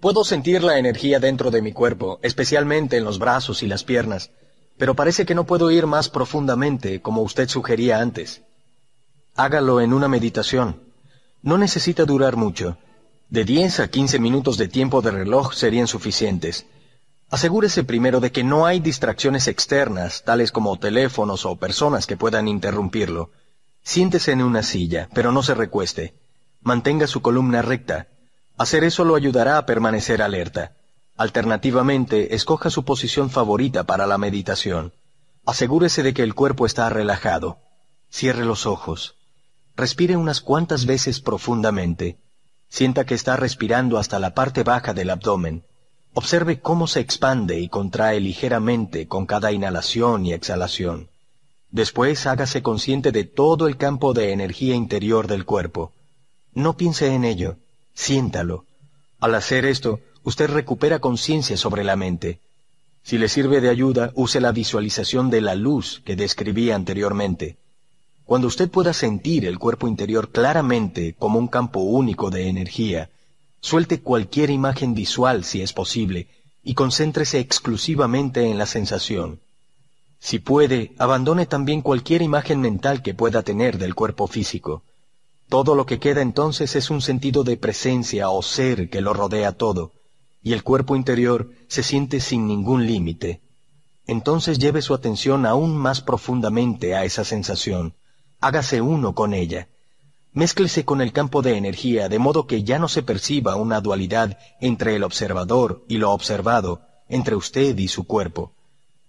Puedo 0.00 0.24
sentir 0.24 0.62
la 0.62 0.78
energía 0.78 1.18
dentro 1.18 1.50
de 1.50 1.60
mi 1.60 1.72
cuerpo, 1.72 2.18
especialmente 2.22 2.96
en 2.96 3.04
los 3.04 3.18
brazos 3.18 3.62
y 3.62 3.66
las 3.66 3.84
piernas, 3.84 4.30
pero 4.78 4.94
parece 4.94 5.26
que 5.26 5.34
no 5.34 5.44
puedo 5.44 5.70
ir 5.70 5.86
más 5.86 6.08
profundamente 6.08 7.02
como 7.02 7.22
usted 7.22 7.48
sugería 7.48 8.00
antes. 8.00 8.42
Hágalo 9.34 9.80
en 9.80 9.92
una 9.92 10.08
meditación. 10.08 10.82
No 11.42 11.58
necesita 11.58 12.04
durar 12.04 12.36
mucho. 12.36 12.78
De 13.28 13.44
10 13.44 13.80
a 13.80 13.88
15 13.88 14.18
minutos 14.18 14.56
de 14.56 14.68
tiempo 14.68 15.02
de 15.02 15.10
reloj 15.10 15.52
serían 15.52 15.88
suficientes. 15.88 16.66
Asegúrese 17.28 17.84
primero 17.84 18.20
de 18.20 18.32
que 18.32 18.42
no 18.42 18.64
hay 18.64 18.80
distracciones 18.80 19.48
externas, 19.48 20.22
tales 20.24 20.50
como 20.50 20.78
teléfonos 20.78 21.44
o 21.44 21.56
personas 21.56 22.06
que 22.06 22.16
puedan 22.16 22.48
interrumpirlo. 22.48 23.30
Siéntese 23.82 24.32
en 24.32 24.42
una 24.42 24.62
silla, 24.62 25.08
pero 25.14 25.32
no 25.32 25.42
se 25.42 25.54
recueste. 25.54 26.14
Mantenga 26.60 27.06
su 27.06 27.22
columna 27.22 27.62
recta. 27.62 28.08
Hacer 28.56 28.84
eso 28.84 29.04
lo 29.04 29.14
ayudará 29.14 29.58
a 29.58 29.66
permanecer 29.66 30.20
alerta. 30.22 30.72
Alternativamente, 31.16 32.34
escoja 32.34 32.70
su 32.70 32.84
posición 32.84 33.30
favorita 33.30 33.84
para 33.84 34.06
la 34.06 34.18
meditación. 34.18 34.92
Asegúrese 35.46 36.02
de 36.02 36.14
que 36.14 36.22
el 36.22 36.34
cuerpo 36.34 36.66
está 36.66 36.88
relajado. 36.90 37.58
Cierre 38.10 38.44
los 38.44 38.66
ojos. 38.66 39.16
Respire 39.76 40.16
unas 40.16 40.40
cuantas 40.40 40.86
veces 40.86 41.20
profundamente. 41.20 42.18
Sienta 42.68 43.06
que 43.06 43.14
está 43.14 43.36
respirando 43.36 43.98
hasta 43.98 44.18
la 44.18 44.34
parte 44.34 44.62
baja 44.62 44.92
del 44.92 45.10
abdomen. 45.10 45.64
Observe 46.14 46.60
cómo 46.60 46.86
se 46.86 47.00
expande 47.00 47.60
y 47.60 47.68
contrae 47.68 48.20
ligeramente 48.20 49.08
con 49.08 49.24
cada 49.24 49.52
inhalación 49.52 50.26
y 50.26 50.32
exhalación. 50.32 51.10
Después 51.70 52.26
hágase 52.26 52.62
consciente 52.62 53.12
de 53.12 53.24
todo 53.24 53.68
el 53.68 53.76
campo 53.76 54.14
de 54.14 54.32
energía 54.32 54.74
interior 54.74 55.26
del 55.26 55.44
cuerpo. 55.44 55.92
No 56.54 56.76
piense 56.76 57.14
en 57.14 57.24
ello, 57.24 57.56
siéntalo. 57.94 58.64
Al 59.20 59.34
hacer 59.34 59.66
esto, 59.66 60.00
usted 60.22 60.48
recupera 60.48 60.98
conciencia 60.98 61.56
sobre 61.56 61.84
la 61.84 61.96
mente. 61.96 62.40
Si 63.02 63.18
le 63.18 63.28
sirve 63.28 63.60
de 63.60 63.68
ayuda, 63.68 64.12
use 64.14 64.40
la 64.40 64.52
visualización 64.52 65.30
de 65.30 65.40
la 65.40 65.54
luz 65.54 66.02
que 66.04 66.16
describí 66.16 66.70
anteriormente. 66.70 67.56
Cuando 68.24 68.46
usted 68.46 68.70
pueda 68.70 68.92
sentir 68.92 69.46
el 69.46 69.58
cuerpo 69.58 69.88
interior 69.88 70.30
claramente 70.30 71.14
como 71.18 71.38
un 71.38 71.48
campo 71.48 71.80
único 71.80 72.30
de 72.30 72.48
energía, 72.48 73.10
suelte 73.60 74.00
cualquier 74.00 74.50
imagen 74.50 74.94
visual 74.94 75.44
si 75.44 75.62
es 75.62 75.72
posible 75.72 76.28
y 76.62 76.74
concéntrese 76.74 77.40
exclusivamente 77.40 78.50
en 78.50 78.58
la 78.58 78.66
sensación. 78.66 79.40
Si 80.20 80.38
puede, 80.38 80.94
abandone 80.98 81.46
también 81.46 81.80
cualquier 81.80 82.22
imagen 82.22 82.60
mental 82.60 83.02
que 83.02 83.14
pueda 83.14 83.42
tener 83.42 83.78
del 83.78 83.94
cuerpo 83.94 84.26
físico. 84.26 84.82
Todo 85.48 85.74
lo 85.74 85.86
que 85.86 85.98
queda 85.98 86.20
entonces 86.20 86.76
es 86.76 86.90
un 86.90 87.00
sentido 87.00 87.44
de 87.44 87.56
presencia 87.56 88.28
o 88.28 88.42
ser 88.42 88.90
que 88.90 89.00
lo 89.00 89.14
rodea 89.14 89.52
todo, 89.52 89.92
y 90.42 90.52
el 90.52 90.62
cuerpo 90.62 90.96
interior 90.96 91.50
se 91.68 91.82
siente 91.82 92.20
sin 92.20 92.46
ningún 92.46 92.86
límite. 92.86 93.40
Entonces 94.06 94.58
lleve 94.58 94.82
su 94.82 94.94
atención 94.94 95.46
aún 95.46 95.76
más 95.76 96.00
profundamente 96.00 96.94
a 96.94 97.04
esa 97.04 97.24
sensación. 97.24 97.94
Hágase 98.40 98.80
uno 98.80 99.14
con 99.14 99.34
ella. 99.34 99.68
Mézclese 100.32 100.84
con 100.84 101.00
el 101.00 101.12
campo 101.12 101.42
de 101.42 101.56
energía 101.56 102.08
de 102.08 102.18
modo 102.18 102.46
que 102.46 102.62
ya 102.62 102.78
no 102.78 102.88
se 102.88 103.02
perciba 103.02 103.56
una 103.56 103.80
dualidad 103.80 104.38
entre 104.60 104.96
el 104.96 105.04
observador 105.04 105.84
y 105.88 105.96
lo 105.96 106.12
observado, 106.12 106.82
entre 107.08 107.34
usted 107.34 107.76
y 107.78 107.88
su 107.88 108.06
cuerpo. 108.06 108.52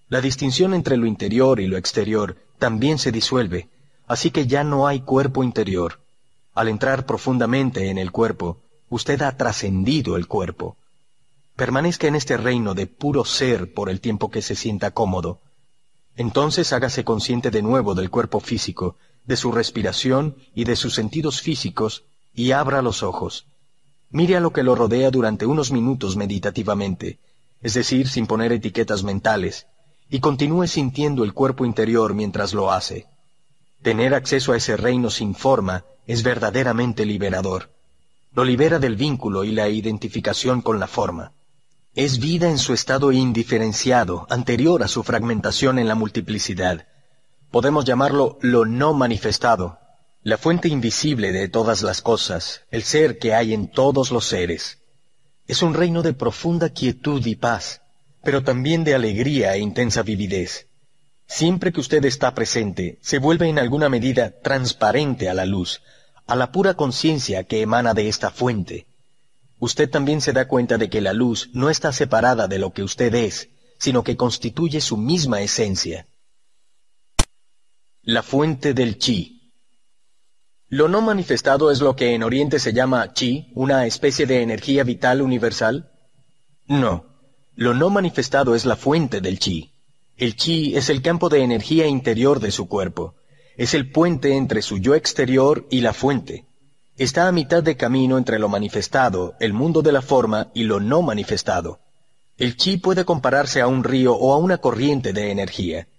La 0.10 0.22
distinción 0.22 0.74
entre 0.74 0.98
lo 0.98 1.06
interior 1.06 1.60
y 1.60 1.68
lo 1.68 1.78
exterior 1.78 2.36
también 2.58 2.98
se 2.98 3.12
disuelve, 3.12 3.70
así 4.08 4.32
que 4.32 4.48
ya 4.48 4.64
no 4.64 4.88
hay 4.88 5.02
cuerpo 5.02 5.44
interior. 5.44 6.00
Al 6.56 6.68
entrar 6.68 7.06
profundamente 7.06 7.90
en 7.90 8.00
el 8.00 8.12
cuerpo, 8.12 8.58
usted 8.90 9.22
ha 9.22 9.38
trascendido 9.38 10.18
el 10.18 10.28
cuerpo. 10.28 10.78
Permanezca 11.56 12.08
en 12.08 12.16
este 12.16 12.38
reino 12.38 12.74
de 12.74 12.88
puro 12.88 13.24
ser 13.24 13.72
por 13.72 13.88
el 13.88 14.02
tiempo 14.02 14.32
que 14.32 14.42
se 14.42 14.56
sienta 14.56 14.92
cómodo. 14.92 15.42
Entonces 16.16 16.74
hágase 16.74 17.04
consciente 17.04 17.52
de 17.52 17.62
nuevo 17.62 17.94
del 17.94 18.10
cuerpo 18.10 18.40
físico, 18.40 18.96
de 19.26 19.38
su 19.38 19.52
respiración 19.52 20.36
y 20.56 20.64
de 20.64 20.76
sus 20.76 20.96
sentidos 20.96 21.40
físicos, 21.40 22.04
y 22.34 22.52
abra 22.52 22.82
los 22.82 23.04
ojos. 23.04 23.46
Mire 24.10 24.38
a 24.38 24.40
lo 24.40 24.52
que 24.54 24.64
lo 24.64 24.74
rodea 24.74 25.12
durante 25.12 25.46
unos 25.46 25.72
minutos 25.72 26.16
meditativamente, 26.16 27.20
es 27.62 27.76
decir, 27.76 28.10
sin 28.10 28.26
poner 28.26 28.52
etiquetas 28.52 29.04
mentales, 29.04 29.68
y 30.10 30.20
continúe 30.20 30.68
sintiendo 30.68 31.24
el 31.24 31.34
cuerpo 31.34 31.66
interior 31.66 32.14
mientras 32.14 32.54
lo 32.54 32.72
hace. 32.72 33.08
Tener 33.82 34.14
acceso 34.14 34.54
a 34.54 34.58
ese 34.58 34.76
reino 34.76 35.10
sin 35.10 35.36
forma 35.36 35.86
es 36.08 36.24
verdaderamente 36.24 37.06
liberador. 37.06 37.70
Lo 38.34 38.44
libera 38.44 38.80
del 38.80 38.96
vínculo 38.96 39.44
y 39.44 39.52
la 39.52 39.70
identificación 39.70 40.62
con 40.62 40.80
la 40.80 40.88
forma. 40.88 41.34
Es 41.96 42.20
vida 42.20 42.50
en 42.50 42.58
su 42.58 42.74
estado 42.74 43.12
indiferenciado, 43.12 44.28
anterior 44.30 44.84
a 44.84 44.88
su 44.88 45.04
fragmentación 45.04 45.80
en 45.80 45.88
la 45.88 45.96
multiplicidad. 45.96 46.88
Podemos 47.52 47.86
llamarlo 47.86 48.38
lo 48.42 48.66
no 48.66 48.94
manifestado, 48.94 49.80
la 50.22 50.38
fuente 50.38 50.68
invisible 50.68 51.32
de 51.32 51.48
todas 51.48 51.82
las 51.82 52.02
cosas, 52.02 52.62
el 52.72 52.84
ser 52.84 53.18
que 53.18 53.34
hay 53.34 53.54
en 53.54 53.72
todos 53.72 54.12
los 54.12 54.26
seres. 54.26 54.80
Es 55.48 55.64
un 55.64 55.74
reino 55.74 56.02
de 56.02 56.14
profunda 56.14 56.70
quietud 56.70 57.26
y 57.26 57.36
paz, 57.36 57.82
pero 58.24 58.44
también 58.44 58.84
de 58.84 58.96
alegría 58.96 59.56
e 59.56 59.60
intensa 59.60 60.04
vividez. 60.04 60.68
Siempre 61.28 61.72
que 61.72 61.80
usted 61.80 62.04
está 62.06 62.34
presente, 62.34 62.98
se 63.02 63.20
vuelve 63.20 63.48
en 63.48 63.60
alguna 63.60 63.88
medida 63.88 64.32
transparente 64.42 65.30
a 65.30 65.34
la 65.34 65.46
luz, 65.46 65.82
a 66.26 66.36
la 66.36 66.52
pura 66.52 66.74
conciencia 66.74 67.44
que 67.44 67.62
emana 67.62 67.94
de 67.94 68.08
esta 68.08 68.32
fuente. 68.32 68.88
Usted 69.60 69.90
también 69.90 70.22
se 70.22 70.34
da 70.34 70.48
cuenta 70.48 70.78
de 70.78 70.90
que 70.90 71.02
la 71.02 71.14
luz 71.14 71.50
no 71.54 71.70
está 71.70 71.92
separada 71.92 72.48
de 72.48 72.60
lo 72.60 72.72
que 72.72 72.84
usted 72.84 73.14
es, 73.14 73.50
sino 73.78 74.04
que 74.04 74.18
constituye 74.18 74.82
su 74.82 74.98
misma 74.98 75.42
esencia. 75.42 76.08
La 78.02 78.24
fuente 78.24 78.74
del 78.74 78.98
chi. 78.98 79.54
Lo 80.68 80.88
no 80.88 81.02
manifestado 81.02 81.72
es 81.72 81.82
lo 81.82 81.96
que 81.96 82.14
en 82.14 82.24
Oriente 82.24 82.60
se 82.60 82.74
llama 82.74 83.14
chi, 83.14 83.52
una 83.56 83.86
especie 83.86 84.26
de 84.26 84.42
energía 84.42 84.84
vital 84.84 85.22
universal. 85.22 85.92
No, 86.68 87.09
lo 87.60 87.74
no 87.74 87.90
manifestado 87.90 88.56
es 88.56 88.64
la 88.64 88.78
fuente 88.78 89.20
del 89.20 89.38
chi. 89.38 89.74
El 90.16 90.38
chi 90.38 90.78
es 90.78 90.90
el 90.90 91.02
campo 91.02 91.28
de 91.28 91.44
energía 91.44 91.88
interior 91.88 92.40
de 92.40 92.52
su 92.52 92.70
cuerpo. 92.70 93.16
Es 93.58 93.74
el 93.74 93.92
puente 93.92 94.38
entre 94.38 94.62
su 94.62 94.78
yo 94.78 94.96
exterior 94.96 95.68
y 95.70 95.82
la 95.82 95.92
fuente. 95.92 96.46
Está 96.98 97.28
a 97.28 97.34
mitad 97.34 97.62
de 97.62 97.76
camino 97.76 98.18
entre 98.18 98.40
lo 98.40 98.48
manifestado, 98.48 99.36
el 99.42 99.52
mundo 99.52 99.82
de 99.82 99.92
la 99.92 100.02
forma, 100.02 100.52
y 100.54 100.64
lo 100.64 100.80
no 100.80 101.02
manifestado. 101.02 101.80
El 102.38 102.56
chi 102.56 102.78
puede 102.78 103.04
compararse 103.04 103.60
a 103.60 103.68
un 103.68 103.84
río 103.84 104.16
o 104.16 104.32
a 104.32 104.38
una 104.38 104.60
corriente 104.60 105.12
de 105.12 105.30
energía. 105.30 105.90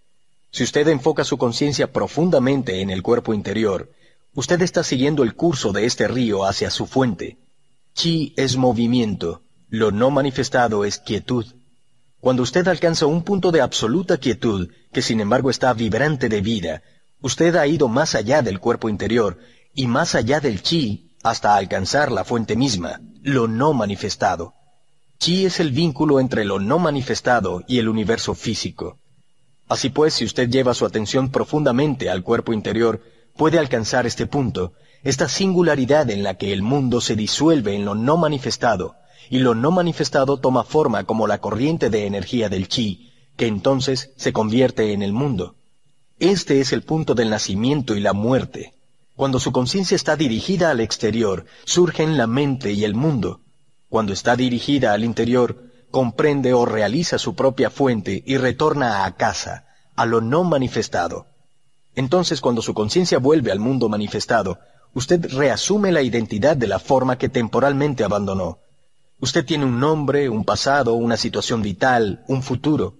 Si 0.51 0.65
usted 0.65 0.89
enfoca 0.89 1.25
su 1.25 1.37
conciencia 1.37 1.93
profundamente 1.93 2.81
en 2.81 2.89
el 2.89 3.03
cuerpo 3.03 3.35
interior, 3.35 3.93
usted 4.33 4.63
está 4.63 4.83
siguiendo 4.83 5.25
el 5.25 5.35
curso 5.35 5.73
de 5.73 5.85
este 5.85 6.09
río 6.09 6.47
hacia 6.47 6.71
su 6.71 6.87
fuente. 6.87 7.37
Chi 7.93 8.33
es 8.39 8.57
movimiento, 8.57 9.43
lo 9.71 9.93
no 9.93 10.11
manifestado 10.11 10.85
es 10.85 10.99
quietud. 10.99 11.47
Cuando 12.19 12.43
usted 12.43 12.67
alcanza 12.67 13.07
un 13.07 13.23
punto 13.23 13.53
de 13.53 13.61
absoluta 13.61 14.19
quietud, 14.19 14.69
que 14.93 15.01
sin 15.01 15.21
embargo 15.21 15.49
está 15.49 15.73
vibrante 15.73 16.29
de 16.29 16.41
vida, 16.41 16.83
usted 17.23 17.55
ha 17.55 17.67
ido 17.67 17.89
más 17.89 18.17
allá 18.17 18.43
del 18.43 18.59
cuerpo 18.59 18.89
interior 18.89 19.39
y 19.73 19.87
más 19.87 20.17
allá 20.17 20.41
del 20.41 20.61
chi 20.61 21.13
hasta 21.23 21.55
alcanzar 21.55 22.11
la 22.11 22.25
fuente 22.25 22.57
misma, 22.57 23.01
lo 23.23 23.47
no 23.47 23.73
manifestado. 23.73 24.55
Chi 25.19 25.47
es 25.47 25.61
el 25.61 25.71
vínculo 25.71 26.19
entre 26.19 26.45
lo 26.45 26.59
no 26.59 26.79
manifestado 26.79 27.63
y 27.69 27.79
el 27.79 27.89
universo 27.89 28.35
físico. 28.35 28.99
Así 29.69 29.91
pues, 29.91 30.15
si 30.15 30.25
usted 30.25 30.51
lleva 30.51 30.75
su 30.75 30.85
atención 30.85 31.31
profundamente 31.31 32.11
al 32.11 32.25
cuerpo 32.25 32.53
interior, 32.53 33.03
puede 33.37 33.59
alcanzar 33.59 34.05
este 34.07 34.27
punto, 34.27 34.73
esta 35.05 35.29
singularidad 35.29 36.11
en 36.11 36.25
la 36.25 36.35
que 36.35 36.53
el 36.53 36.63
mundo 36.63 37.01
se 37.01 37.15
disuelve 37.15 37.77
en 37.77 37.85
lo 37.85 37.95
no 37.95 38.17
manifestado, 38.17 38.97
y 39.29 39.39
lo 39.39 39.55
no 39.55 39.71
manifestado 39.71 40.39
toma 40.39 40.65
forma 40.65 41.05
como 41.05 41.27
la 41.27 41.41
corriente 41.41 41.91
de 41.91 42.07
energía 42.07 42.49
del 42.49 42.69
chi, 42.69 43.13
que 43.37 43.47
entonces 43.47 44.13
se 44.17 44.33
convierte 44.33 44.93
en 44.93 45.03
el 45.03 45.13
mundo. 45.13 45.57
Este 46.19 46.61
es 46.61 46.73
el 46.73 46.83
punto 46.83 47.15
del 47.15 47.31
nacimiento 47.31 47.97
y 47.97 48.01
la 48.01 48.13
muerte. 48.13 48.75
Cuando 49.17 49.39
su 49.39 49.53
conciencia 49.53 49.95
está 49.95 50.17
dirigida 50.17 50.71
al 50.71 50.81
exterior, 50.81 51.45
surgen 51.65 52.17
la 52.17 52.27
mente 52.27 52.73
y 52.73 52.85
el 52.85 52.95
mundo. 52.95 53.41
Cuando 53.89 54.13
está 54.13 54.37
dirigida 54.37 54.93
al 54.93 55.05
interior, 55.05 55.65
comprende 55.91 56.55
o 56.55 56.65
realiza 56.65 57.19
su 57.19 57.35
propia 57.35 57.71
fuente 57.71 58.23
y 58.27 58.37
retorna 58.37 59.05
a 59.05 59.17
casa, 59.17 59.67
a 59.97 60.07
lo 60.07 60.21
no 60.21 60.45
manifestado. 60.45 61.27
Entonces, 61.95 62.41
cuando 62.41 62.63
su 62.63 62.73
conciencia 62.73 63.19
vuelve 63.19 63.51
al 63.51 63.59
mundo 63.59 63.89
manifestado, 63.89 64.59
usted 64.95 65.33
reasume 65.33 65.93
la 65.93 66.03
identidad 66.03 66.57
de 66.57 66.69
la 66.69 66.79
forma 66.79 67.19
que 67.19 67.29
temporalmente 67.29 68.05
abandonó. 68.05 68.59
Usted 69.21 69.45
tiene 69.45 69.67
un 69.67 69.79
nombre, 69.79 70.29
un 70.29 70.45
pasado, 70.45 70.95
una 70.95 71.17
situación 71.17 71.61
vital, 71.61 72.25
un 72.27 72.43
futuro, 72.43 72.95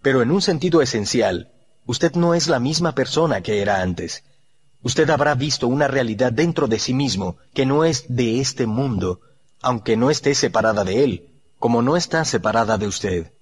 pero 0.00 0.22
en 0.22 0.30
un 0.30 0.40
sentido 0.40 0.80
esencial, 0.80 1.50
usted 1.86 2.14
no 2.14 2.34
es 2.34 2.46
la 2.46 2.60
misma 2.60 2.92
persona 2.92 3.40
que 3.40 3.60
era 3.60 3.82
antes. 3.82 4.22
Usted 4.82 5.10
habrá 5.10 5.34
visto 5.34 5.66
una 5.66 5.88
realidad 5.88 6.32
dentro 6.32 6.68
de 6.68 6.78
sí 6.78 6.94
mismo 6.94 7.38
que 7.52 7.66
no 7.66 7.84
es 7.84 8.04
de 8.08 8.40
este 8.40 8.66
mundo, 8.66 9.20
aunque 9.60 9.96
no 9.96 10.10
esté 10.10 10.36
separada 10.36 10.84
de 10.84 11.02
él, 11.02 11.28
como 11.58 11.82
no 11.82 11.96
está 11.96 12.24
separada 12.24 12.78
de 12.78 12.86
usted. 12.86 13.32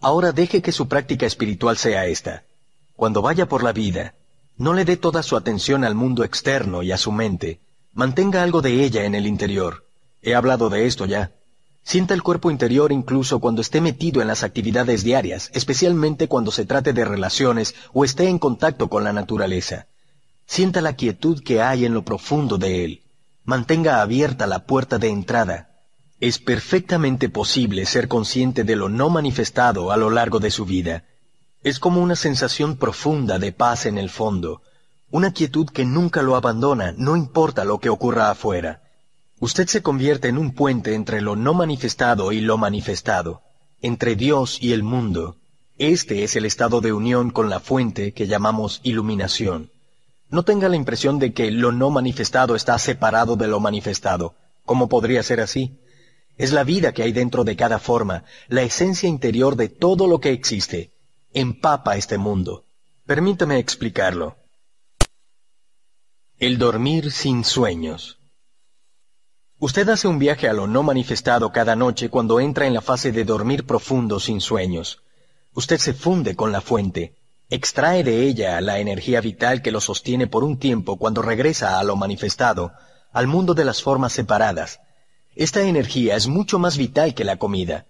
Ahora 0.00 0.30
deje 0.30 0.62
que 0.62 0.70
su 0.70 0.86
práctica 0.86 1.26
espiritual 1.26 1.76
sea 1.76 2.06
esta. 2.06 2.44
Cuando 2.94 3.22
vaya 3.22 3.48
por 3.48 3.64
la 3.64 3.72
vida, 3.72 4.14
no 4.56 4.72
le 4.72 4.84
dé 4.84 4.96
toda 4.96 5.24
su 5.24 5.36
atención 5.36 5.82
al 5.82 5.96
mundo 5.96 6.22
externo 6.22 6.84
y 6.84 6.92
a 6.92 6.96
su 6.96 7.10
mente. 7.10 7.60
Mantenga 7.92 8.44
algo 8.44 8.62
de 8.62 8.84
ella 8.84 9.04
en 9.04 9.16
el 9.16 9.26
interior. 9.26 9.84
He 10.22 10.36
hablado 10.36 10.70
de 10.70 10.86
esto 10.86 11.06
ya. 11.06 11.32
Sienta 11.86 12.14
el 12.14 12.24
cuerpo 12.24 12.50
interior 12.50 12.90
incluso 12.90 13.38
cuando 13.38 13.60
esté 13.60 13.80
metido 13.80 14.20
en 14.20 14.26
las 14.26 14.42
actividades 14.42 15.04
diarias, 15.04 15.52
especialmente 15.54 16.26
cuando 16.26 16.50
se 16.50 16.66
trate 16.66 16.92
de 16.92 17.04
relaciones 17.04 17.76
o 17.92 18.04
esté 18.04 18.28
en 18.28 18.40
contacto 18.40 18.88
con 18.88 19.04
la 19.04 19.12
naturaleza. 19.12 19.86
Sienta 20.46 20.80
la 20.80 20.94
quietud 20.94 21.44
que 21.44 21.62
hay 21.62 21.84
en 21.84 21.94
lo 21.94 22.04
profundo 22.04 22.58
de 22.58 22.84
él. 22.84 23.02
Mantenga 23.44 24.02
abierta 24.02 24.48
la 24.48 24.66
puerta 24.66 24.98
de 24.98 25.10
entrada. 25.10 25.76
Es 26.18 26.40
perfectamente 26.40 27.28
posible 27.28 27.86
ser 27.86 28.08
consciente 28.08 28.64
de 28.64 28.74
lo 28.74 28.88
no 28.88 29.08
manifestado 29.08 29.92
a 29.92 29.96
lo 29.96 30.10
largo 30.10 30.40
de 30.40 30.50
su 30.50 30.64
vida. 30.64 31.04
Es 31.62 31.78
como 31.78 32.02
una 32.02 32.16
sensación 32.16 32.78
profunda 32.78 33.38
de 33.38 33.52
paz 33.52 33.86
en 33.86 33.96
el 33.96 34.10
fondo, 34.10 34.60
una 35.08 35.32
quietud 35.32 35.70
que 35.70 35.84
nunca 35.84 36.22
lo 36.22 36.34
abandona, 36.34 36.92
no 36.98 37.14
importa 37.14 37.64
lo 37.64 37.78
que 37.78 37.90
ocurra 37.90 38.28
afuera. 38.28 38.82
Usted 39.38 39.66
se 39.68 39.82
convierte 39.82 40.28
en 40.28 40.38
un 40.38 40.52
puente 40.52 40.94
entre 40.94 41.20
lo 41.20 41.36
no 41.36 41.52
manifestado 41.52 42.32
y 42.32 42.40
lo 42.40 42.56
manifestado, 42.56 43.42
entre 43.82 44.16
Dios 44.16 44.58
y 44.62 44.72
el 44.72 44.82
mundo. 44.82 45.36
Este 45.76 46.24
es 46.24 46.36
el 46.36 46.46
estado 46.46 46.80
de 46.80 46.94
unión 46.94 47.30
con 47.30 47.50
la 47.50 47.60
fuente 47.60 48.12
que 48.12 48.26
llamamos 48.26 48.80
iluminación. 48.82 49.70
No 50.30 50.42
tenga 50.42 50.70
la 50.70 50.76
impresión 50.76 51.18
de 51.18 51.34
que 51.34 51.50
lo 51.50 51.70
no 51.70 51.90
manifestado 51.90 52.56
está 52.56 52.78
separado 52.78 53.36
de 53.36 53.46
lo 53.46 53.60
manifestado. 53.60 54.34
¿Cómo 54.64 54.88
podría 54.88 55.22
ser 55.22 55.40
así? 55.40 55.78
Es 56.38 56.52
la 56.52 56.64
vida 56.64 56.92
que 56.92 57.02
hay 57.02 57.12
dentro 57.12 57.44
de 57.44 57.56
cada 57.56 57.78
forma, 57.78 58.24
la 58.48 58.62
esencia 58.62 59.06
interior 59.06 59.54
de 59.56 59.68
todo 59.68 60.06
lo 60.06 60.18
que 60.18 60.30
existe. 60.30 60.92
Empapa 61.34 61.98
este 61.98 62.16
mundo. 62.16 62.64
Permítame 63.04 63.58
explicarlo. 63.58 64.36
El 66.38 66.56
dormir 66.56 67.12
sin 67.12 67.44
sueños. 67.44 68.18
Usted 69.58 69.88
hace 69.88 70.06
un 70.06 70.18
viaje 70.18 70.48
a 70.48 70.52
lo 70.52 70.66
no 70.66 70.82
manifestado 70.82 71.50
cada 71.50 71.76
noche 71.76 72.10
cuando 72.10 72.40
entra 72.40 72.66
en 72.66 72.74
la 72.74 72.82
fase 72.82 73.12
de 73.12 73.24
dormir 73.24 73.64
profundo 73.64 74.20
sin 74.20 74.40
sueños. 74.40 75.02
Usted 75.54 75.78
se 75.78 75.94
funde 75.94 76.36
con 76.36 76.52
la 76.52 76.60
fuente, 76.60 77.14
Extrae 77.48 78.02
de 78.02 78.24
ella 78.26 78.60
la 78.60 78.80
energía 78.80 79.20
vital 79.20 79.62
que 79.62 79.70
lo 79.70 79.80
sostiene 79.80 80.26
por 80.26 80.42
un 80.42 80.58
tiempo 80.58 80.96
cuando 80.96 81.22
regresa 81.22 81.78
a 81.78 81.84
lo 81.84 81.94
manifestado, 81.94 82.72
al 83.12 83.28
mundo 83.28 83.54
de 83.54 83.64
las 83.64 83.82
formas 83.82 84.12
separadas. 84.12 84.80
Esta 85.36 85.62
energía 85.62 86.16
es 86.16 86.26
mucho 86.26 86.58
más 86.58 86.76
vital 86.76 87.14
que 87.14 87.22
la 87.22 87.36
comida. 87.36 87.86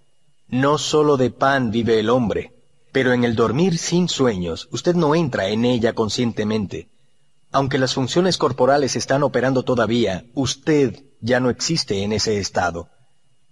No 0.49 0.77
solo 0.77 1.17
de 1.17 1.31
pan 1.31 1.71
vive 1.71 1.99
el 1.99 2.11
hombre, 2.11 2.53
pero 2.93 3.15
en 3.15 3.25
el 3.25 3.35
dormir 3.35 3.79
sin 3.79 4.11
sueños 4.11 4.69
usted 4.73 4.95
no 4.95 5.15
entra 5.15 5.49
en 5.49 5.65
ella 5.65 5.95
conscientemente. 5.95 6.91
Aunque 7.57 7.79
las 7.79 7.95
funciones 7.95 8.37
corporales 8.37 8.97
están 8.97 9.23
operando 9.23 9.63
todavía, 9.63 10.27
usted 10.35 11.07
ya 11.23 11.41
no 11.41 11.49
existe 11.49 12.03
en 12.03 12.13
ese 12.13 12.39
estado. 12.39 12.91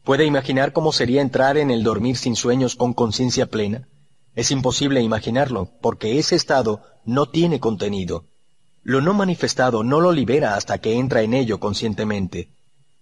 ¿Puede 0.03 0.27
imaginar 0.27 0.75
cómo 0.75 0.93
sería 0.93 1.23
entrar 1.23 1.57
en 1.57 1.71
el 1.71 1.83
dormir 1.83 2.19
sin 2.19 2.37
sueños 2.37 2.77
con 2.77 2.93
conciencia 2.93 3.47
plena? 3.47 3.89
Es 4.35 4.51
imposible 4.51 5.01
imaginarlo, 5.01 5.71
porque 5.81 6.19
ese 6.19 6.37
estado 6.37 6.83
no 7.07 7.31
tiene 7.31 7.61
contenido. 7.61 8.27
Lo 8.83 9.01
no 9.01 9.15
manifestado 9.15 9.83
no 9.83 10.03
lo 10.03 10.13
libera 10.13 10.55
hasta 10.55 10.77
que 10.77 10.99
entra 10.99 11.23
en 11.23 11.33
ello 11.33 11.59
conscientemente. 11.59 12.51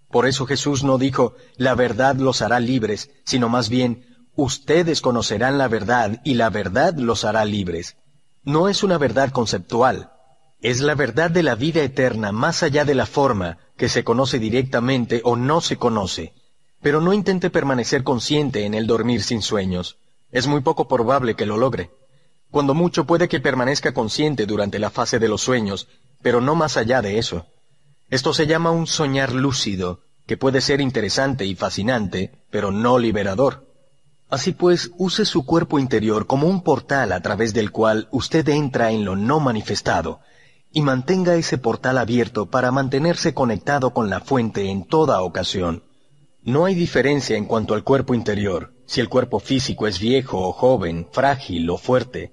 Por 0.08 0.28
eso 0.28 0.46
Jesús 0.46 0.84
no 0.84 0.98
dijo, 0.98 1.34
la 1.56 1.74
verdad 1.74 2.14
los 2.14 2.42
hará 2.42 2.60
libres, 2.60 3.10
sino 3.24 3.48
más 3.48 3.68
bien, 3.68 4.06
ustedes 4.36 5.00
conocerán 5.00 5.58
la 5.58 5.66
verdad 5.66 6.20
y 6.22 6.34
la 6.34 6.48
verdad 6.48 6.94
los 6.94 7.24
hará 7.24 7.44
libres. 7.44 7.96
No 8.44 8.68
es 8.68 8.84
una 8.84 8.98
verdad 8.98 9.32
conceptual, 9.32 10.12
es 10.62 10.80
la 10.80 10.94
verdad 10.94 11.28
de 11.28 11.42
la 11.42 11.56
vida 11.56 11.82
eterna 11.82 12.30
más 12.30 12.62
allá 12.62 12.84
de 12.84 12.94
la 12.94 13.06
forma 13.06 13.58
que 13.76 13.88
se 13.88 14.04
conoce 14.04 14.38
directamente 14.38 15.20
o 15.24 15.34
no 15.34 15.60
se 15.60 15.76
conoce. 15.76 16.34
Pero 16.80 17.00
no 17.00 17.12
intente 17.12 17.50
permanecer 17.50 18.04
consciente 18.04 18.64
en 18.64 18.74
el 18.74 18.86
dormir 18.86 19.24
sin 19.24 19.42
sueños. 19.42 19.98
Es 20.30 20.46
muy 20.46 20.60
poco 20.60 20.86
probable 20.86 21.34
que 21.34 21.46
lo 21.46 21.56
logre. 21.56 21.90
Cuando 22.52 22.74
mucho 22.74 23.06
puede 23.06 23.28
que 23.28 23.40
permanezca 23.40 23.92
consciente 23.92 24.46
durante 24.46 24.78
la 24.78 24.90
fase 24.90 25.18
de 25.18 25.28
los 25.28 25.42
sueños, 25.42 25.88
pero 26.22 26.40
no 26.40 26.54
más 26.54 26.76
allá 26.76 27.02
de 27.02 27.18
eso. 27.18 27.46
Esto 28.08 28.32
se 28.32 28.46
llama 28.46 28.70
un 28.70 28.86
soñar 28.86 29.32
lúcido, 29.32 30.00
que 30.26 30.36
puede 30.36 30.60
ser 30.60 30.80
interesante 30.80 31.44
y 31.44 31.56
fascinante, 31.56 32.44
pero 32.50 32.70
no 32.70 32.98
liberador. 32.98 33.66
Así 34.30 34.52
pues, 34.52 34.92
use 34.96 35.24
su 35.24 35.44
cuerpo 35.44 35.80
interior 35.80 36.26
como 36.26 36.46
un 36.46 36.62
portal 36.62 37.12
a 37.12 37.20
través 37.20 37.52
del 37.52 37.72
cual 37.72 38.08
usted 38.12 38.48
entra 38.48 38.92
en 38.92 39.04
lo 39.04 39.16
no 39.16 39.40
manifestado, 39.40 40.20
y 40.72 40.80
mantenga 40.80 41.34
ese 41.34 41.58
portal 41.58 41.98
abierto 41.98 42.46
para 42.46 42.70
mantenerse 42.70 43.34
conectado 43.34 43.92
con 43.92 44.08
la 44.08 44.20
fuente 44.20 44.70
en 44.70 44.84
toda 44.84 45.22
ocasión. 45.22 45.82
No 46.42 46.64
hay 46.64 46.74
diferencia 46.74 47.36
en 47.36 47.44
cuanto 47.44 47.74
al 47.74 47.84
cuerpo 47.84 48.14
interior, 48.14 48.72
si 48.86 49.00
el 49.00 49.08
cuerpo 49.08 49.38
físico 49.38 49.86
es 49.86 50.00
viejo 50.00 50.40
o 50.40 50.52
joven, 50.52 51.06
frágil 51.12 51.68
o 51.70 51.78
fuerte. 51.78 52.32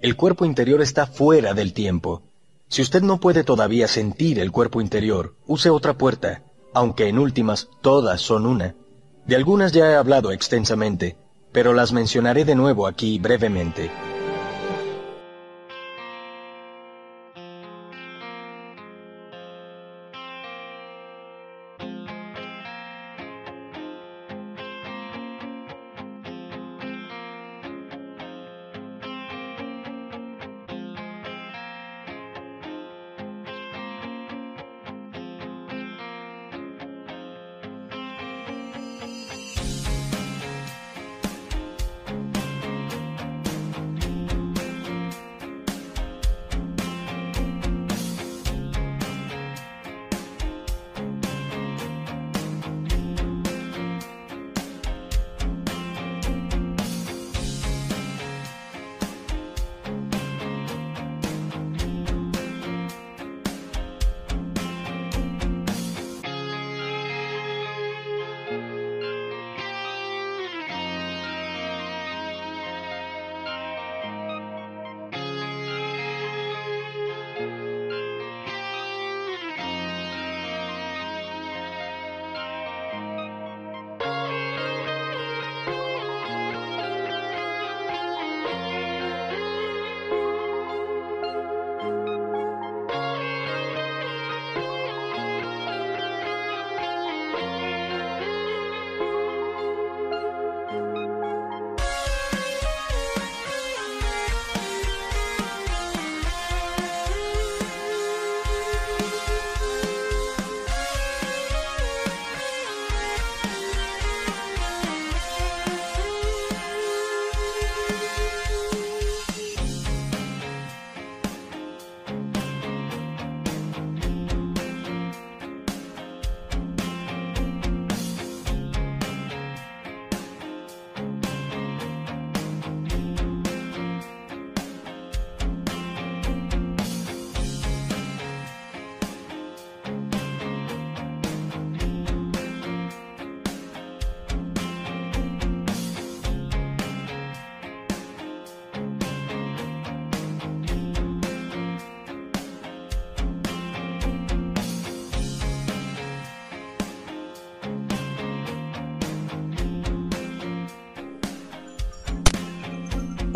El 0.00 0.16
cuerpo 0.16 0.44
interior 0.44 0.80
está 0.80 1.06
fuera 1.06 1.52
del 1.52 1.72
tiempo. 1.72 2.22
Si 2.68 2.80
usted 2.80 3.02
no 3.02 3.18
puede 3.18 3.44
todavía 3.44 3.88
sentir 3.88 4.38
el 4.38 4.52
cuerpo 4.52 4.80
interior, 4.80 5.34
use 5.46 5.68
otra 5.70 5.98
puerta, 5.98 6.44
aunque 6.72 7.08
en 7.08 7.18
últimas 7.18 7.68
todas 7.82 8.20
son 8.20 8.46
una. 8.46 8.76
De 9.26 9.36
algunas 9.36 9.72
ya 9.72 9.90
he 9.90 9.96
hablado 9.96 10.32
extensamente, 10.32 11.16
pero 11.52 11.74
las 11.74 11.92
mencionaré 11.92 12.44
de 12.44 12.54
nuevo 12.54 12.86
aquí 12.86 13.18
brevemente. 13.18 13.90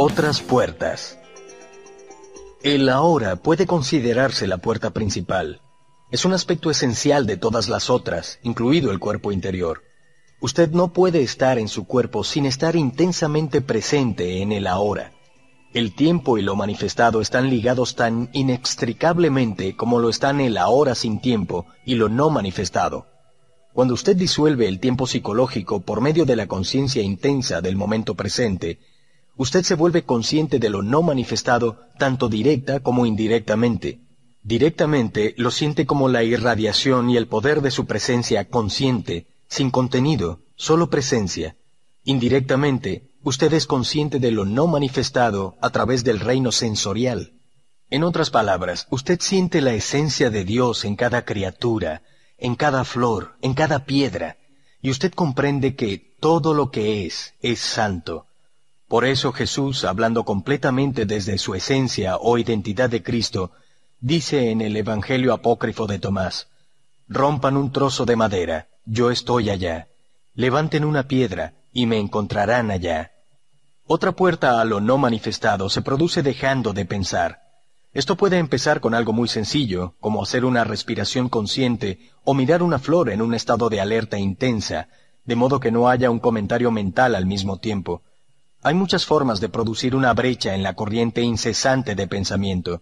Otras 0.06 0.42
puertas. 0.42 1.18
El 2.62 2.90
ahora 2.90 3.36
puede 3.36 3.66
considerarse 3.66 4.46
la 4.46 4.58
puerta 4.58 4.90
principal. 4.90 5.62
Es 6.10 6.26
un 6.26 6.34
aspecto 6.34 6.70
esencial 6.70 7.24
de 7.24 7.38
todas 7.38 7.70
las 7.70 7.88
otras, 7.88 8.38
incluido 8.42 8.90
el 8.90 8.98
cuerpo 8.98 9.32
interior. 9.32 9.80
Usted 10.42 10.72
no 10.72 10.92
puede 10.92 11.22
estar 11.22 11.58
en 11.58 11.68
su 11.68 11.86
cuerpo 11.86 12.22
sin 12.22 12.44
estar 12.44 12.76
intensamente 12.76 13.62
presente 13.62 14.42
en 14.42 14.52
el 14.52 14.66
ahora. 14.66 15.14
El 15.72 15.94
tiempo 15.94 16.36
y 16.36 16.42
lo 16.42 16.54
manifestado 16.54 17.22
están 17.22 17.48
ligados 17.48 17.96
tan 17.96 18.28
inextricablemente 18.34 19.74
como 19.74 20.00
lo 20.00 20.10
están 20.10 20.38
el 20.42 20.58
ahora 20.58 20.94
sin 20.94 21.18
tiempo 21.18 21.64
y 21.86 21.94
lo 21.94 22.10
no 22.10 22.28
manifestado. 22.28 23.06
Cuando 23.72 23.94
usted 23.94 24.16
disuelve 24.16 24.68
el 24.68 24.80
tiempo 24.80 25.06
psicológico 25.06 25.80
por 25.80 26.02
medio 26.02 26.26
de 26.26 26.36
la 26.36 26.46
conciencia 26.46 27.00
intensa 27.00 27.62
del 27.62 27.76
momento 27.76 28.14
presente, 28.14 28.80
usted 29.36 29.62
se 29.64 29.74
vuelve 29.74 30.04
consciente 30.04 30.58
de 30.58 30.70
lo 30.70 30.82
no 30.82 31.02
manifestado 31.02 31.78
tanto 31.98 32.28
directa 32.28 32.80
como 32.80 33.06
indirectamente. 33.06 34.00
Directamente 34.42 35.34
lo 35.38 35.50
siente 35.50 35.86
como 35.86 36.08
la 36.08 36.22
irradiación 36.22 37.10
y 37.10 37.16
el 37.16 37.26
poder 37.26 37.62
de 37.62 37.70
su 37.70 37.86
presencia 37.86 38.48
consciente, 38.48 39.26
sin 39.48 39.70
contenido, 39.70 40.40
solo 40.56 40.90
presencia. 40.90 41.56
Indirectamente, 42.04 43.10
usted 43.22 43.52
es 43.54 43.66
consciente 43.66 44.18
de 44.18 44.30
lo 44.30 44.44
no 44.44 44.66
manifestado 44.66 45.56
a 45.62 45.70
través 45.70 46.04
del 46.04 46.20
reino 46.20 46.52
sensorial. 46.52 47.32
En 47.90 48.04
otras 48.04 48.30
palabras, 48.30 48.86
usted 48.90 49.18
siente 49.20 49.60
la 49.60 49.72
esencia 49.72 50.30
de 50.30 50.44
Dios 50.44 50.84
en 50.84 50.96
cada 50.96 51.24
criatura, 51.24 52.02
en 52.38 52.54
cada 52.54 52.84
flor, 52.84 53.36
en 53.40 53.54
cada 53.54 53.84
piedra, 53.86 54.36
y 54.82 54.90
usted 54.90 55.12
comprende 55.12 55.74
que 55.74 56.14
todo 56.20 56.52
lo 56.52 56.70
que 56.70 57.06
es 57.06 57.34
es 57.40 57.60
santo. 57.60 58.26
Por 58.94 59.06
eso 59.06 59.32
Jesús, 59.32 59.84
hablando 59.84 60.22
completamente 60.22 61.04
desde 61.04 61.36
su 61.36 61.56
esencia 61.56 62.16
o 62.16 62.38
identidad 62.38 62.88
de 62.88 63.02
Cristo, 63.02 63.50
dice 63.98 64.52
en 64.52 64.60
el 64.60 64.76
Evangelio 64.76 65.32
apócrifo 65.32 65.88
de 65.88 65.98
Tomás, 65.98 66.46
Rompan 67.08 67.56
un 67.56 67.72
trozo 67.72 68.06
de 68.06 68.14
madera, 68.14 68.68
yo 68.86 69.10
estoy 69.10 69.50
allá. 69.50 69.88
Levanten 70.36 70.84
una 70.84 71.08
piedra, 71.08 71.54
y 71.72 71.86
me 71.86 71.98
encontrarán 71.98 72.70
allá. 72.70 73.10
Otra 73.84 74.12
puerta 74.12 74.60
a 74.60 74.64
lo 74.64 74.80
no 74.80 74.96
manifestado 74.96 75.68
se 75.70 75.82
produce 75.82 76.22
dejando 76.22 76.72
de 76.72 76.84
pensar. 76.84 77.40
Esto 77.94 78.14
puede 78.14 78.38
empezar 78.38 78.80
con 78.80 78.94
algo 78.94 79.12
muy 79.12 79.26
sencillo, 79.26 79.94
como 79.98 80.22
hacer 80.22 80.44
una 80.44 80.62
respiración 80.62 81.28
consciente 81.28 81.98
o 82.22 82.32
mirar 82.32 82.62
una 82.62 82.78
flor 82.78 83.10
en 83.10 83.22
un 83.22 83.34
estado 83.34 83.68
de 83.70 83.80
alerta 83.80 84.20
intensa, 84.20 84.86
de 85.24 85.34
modo 85.34 85.58
que 85.58 85.72
no 85.72 85.88
haya 85.88 86.12
un 86.12 86.20
comentario 86.20 86.70
mental 86.70 87.16
al 87.16 87.26
mismo 87.26 87.58
tiempo. 87.58 88.00
Hay 88.66 88.72
muchas 88.72 89.04
formas 89.04 89.40
de 89.42 89.50
producir 89.50 89.94
una 89.94 90.14
brecha 90.14 90.54
en 90.54 90.62
la 90.62 90.72
corriente 90.72 91.20
incesante 91.20 91.94
de 91.94 92.08
pensamiento. 92.08 92.80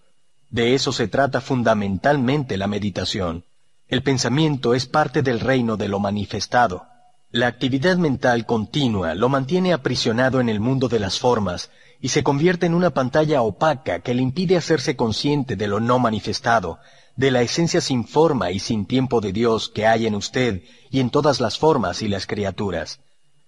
De 0.49 0.75
eso 0.75 0.93
se 0.93 1.09
trata 1.09 1.41
fundamentalmente 1.41 2.57
la 2.57 2.69
meditación. 2.69 3.45
El 3.89 4.05
pensamiento 4.05 4.75
es 4.75 4.87
parte 4.87 5.23
del 5.23 5.41
reino 5.41 5.77
de 5.77 5.89
lo 5.89 5.99
manifestado. 5.99 6.87
La 7.33 7.49
actividad 7.49 7.97
mental 7.97 8.47
continua 8.47 9.17
lo 9.17 9.29
mantiene 9.29 9.73
aprisionado 9.73 10.41
en 10.41 10.49
el 10.49 10.61
mundo 10.61 10.87
de 10.87 11.01
las 11.01 11.19
formas 11.19 11.69
y 12.01 12.11
se 12.11 12.23
convierte 12.23 12.67
en 12.67 12.75
una 12.75 12.91
pantalla 12.91 13.43
opaca 13.43 14.03
que 14.03 14.15
le 14.15 14.23
impide 14.23 14.57
hacerse 14.57 14.95
consciente 14.95 15.57
de 15.57 15.67
lo 15.67 15.81
no 15.81 15.99
manifestado, 15.99 16.79
de 17.17 17.33
la 17.33 17.43
esencia 17.43 17.81
sin 17.81 18.07
forma 18.07 18.53
y 18.53 18.61
sin 18.61 18.87
tiempo 18.87 19.21
de 19.21 19.33
Dios 19.33 19.69
que 19.69 19.89
hay 19.89 20.07
en 20.07 20.15
usted 20.15 20.63
y 20.93 21.01
en 21.01 21.11
todas 21.11 21.41
las 21.41 21.59
formas 21.59 22.03
y 22.03 22.09
las 22.09 22.29
criaturas. 22.29 23.01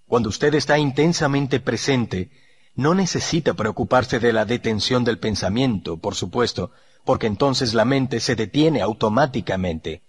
Cuando 0.07 0.28
usted 0.28 0.55
está 0.55 0.78
intensamente 0.78 1.60
presente, 1.60 2.31
no 2.74 2.94
necesita 2.94 3.55
preocuparse 3.55 4.18
de 4.18 4.33
la 4.33 4.44
detención 4.44 5.05
del 5.05 5.18
pensamiento, 5.18 5.97
por 5.97 6.15
supuesto, 6.15 6.70
porque 7.05 7.26
entonces 7.26 7.74
la 7.74 7.84
mente 7.84 8.20
se 8.20 8.34
detiene 8.34 8.83
automáticamente. 8.83 10.02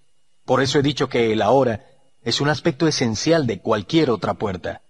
Por 0.45 0.61
eso 0.61 0.79
he 0.79 0.83
dicho 0.83 1.09
que 1.09 1.31
el 1.31 1.41
ahora 1.41 1.85
es 2.23 2.41
un 2.41 2.49
aspecto 2.49 2.87
esencial 2.87 3.47
de 3.47 3.59
cualquier 3.59 4.09
otra 4.09 4.33
puerta. 4.33 4.81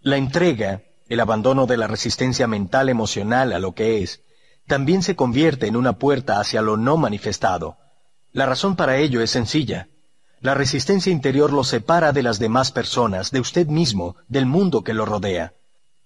La 0.00 0.16
entrega 0.16 0.82
el 1.10 1.18
abandono 1.18 1.66
de 1.66 1.76
la 1.76 1.88
resistencia 1.88 2.46
mental 2.46 2.88
emocional 2.88 3.52
a 3.52 3.58
lo 3.58 3.74
que 3.74 4.02
es, 4.02 4.22
también 4.68 5.02
se 5.02 5.16
convierte 5.16 5.66
en 5.66 5.74
una 5.74 5.94
puerta 5.94 6.38
hacia 6.38 6.62
lo 6.62 6.76
no 6.76 6.96
manifestado. 6.96 7.78
La 8.32 8.46
razón 8.46 8.76
para 8.76 8.96
ello 8.96 9.20
es 9.20 9.32
sencilla. 9.32 9.88
La 10.42 10.54
resistencia 10.54 11.12
interior 11.12 11.52
lo 11.52 11.64
separa 11.64 12.12
de 12.12 12.22
las 12.22 12.38
demás 12.38 12.72
personas, 12.72 13.30
de 13.30 13.40
usted 13.40 13.66
mismo, 13.66 14.16
del 14.26 14.46
mundo 14.46 14.82
que 14.82 14.94
lo 14.94 15.04
rodea. 15.04 15.52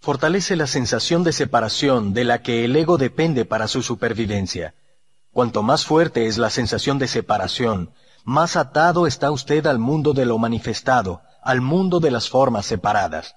Fortalece 0.00 0.56
la 0.56 0.66
sensación 0.66 1.22
de 1.22 1.32
separación 1.32 2.12
de 2.14 2.24
la 2.24 2.42
que 2.42 2.64
el 2.64 2.74
ego 2.74 2.98
depende 2.98 3.44
para 3.44 3.68
su 3.68 3.80
supervivencia. 3.80 4.74
Cuanto 5.32 5.62
más 5.62 5.84
fuerte 5.84 6.26
es 6.26 6.36
la 6.36 6.50
sensación 6.50 6.98
de 6.98 7.06
separación, 7.06 7.90
más 8.24 8.56
atado 8.56 9.06
está 9.06 9.30
usted 9.30 9.66
al 9.66 9.78
mundo 9.78 10.12
de 10.12 10.24
lo 10.24 10.36
manifestado, 10.36 11.22
al 11.40 11.60
mundo 11.60 12.00
de 12.00 12.10
las 12.10 12.28
formas 12.28 12.66
separadas. 12.66 13.36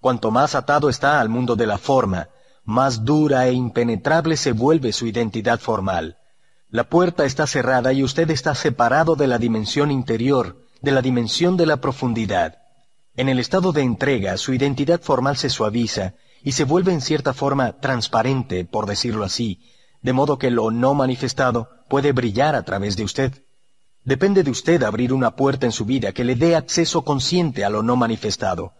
Cuanto 0.00 0.30
más 0.30 0.54
atado 0.54 0.88
está 0.88 1.20
al 1.20 1.28
mundo 1.28 1.56
de 1.56 1.66
la 1.66 1.78
forma, 1.78 2.28
más 2.62 3.04
dura 3.04 3.48
e 3.48 3.54
impenetrable 3.54 4.36
se 4.36 4.52
vuelve 4.52 4.92
su 4.92 5.06
identidad 5.06 5.58
formal. 5.58 6.16
La 6.70 6.84
puerta 6.88 7.24
está 7.24 7.46
cerrada 7.46 7.92
y 7.92 8.02
usted 8.02 8.30
está 8.30 8.54
separado 8.54 9.16
de 9.16 9.26
la 9.26 9.38
dimensión 9.38 9.90
interior, 9.90 10.64
de 10.82 10.92
la 10.92 11.02
dimensión 11.02 11.56
de 11.56 11.66
la 11.66 11.78
profundidad. 11.78 12.58
En 13.16 13.28
el 13.28 13.38
estado 13.38 13.72
de 13.72 13.82
entrega, 13.82 14.36
su 14.36 14.52
identidad 14.52 15.00
formal 15.00 15.36
se 15.36 15.50
suaviza 15.50 16.14
y 16.42 16.52
se 16.52 16.64
vuelve 16.64 16.92
en 16.92 17.00
cierta 17.00 17.32
forma 17.32 17.80
transparente, 17.80 18.64
por 18.64 18.86
decirlo 18.86 19.24
así, 19.24 19.60
de 20.02 20.12
modo 20.12 20.38
que 20.38 20.50
lo 20.50 20.70
no 20.70 20.94
manifestado 20.94 21.68
puede 21.88 22.12
brillar 22.12 22.54
a 22.54 22.62
través 22.62 22.96
de 22.96 23.04
usted. 23.04 23.44
Depende 24.04 24.42
de 24.42 24.50
usted 24.50 24.82
abrir 24.82 25.12
una 25.12 25.36
puerta 25.36 25.66
en 25.66 25.72
su 25.72 25.84
vida 25.84 26.12
que 26.12 26.24
le 26.24 26.36
dé 26.36 26.54
acceso 26.54 27.02
consciente 27.02 27.64
a 27.64 27.70
lo 27.70 27.82
no 27.82 27.96
manifestado 27.96 28.74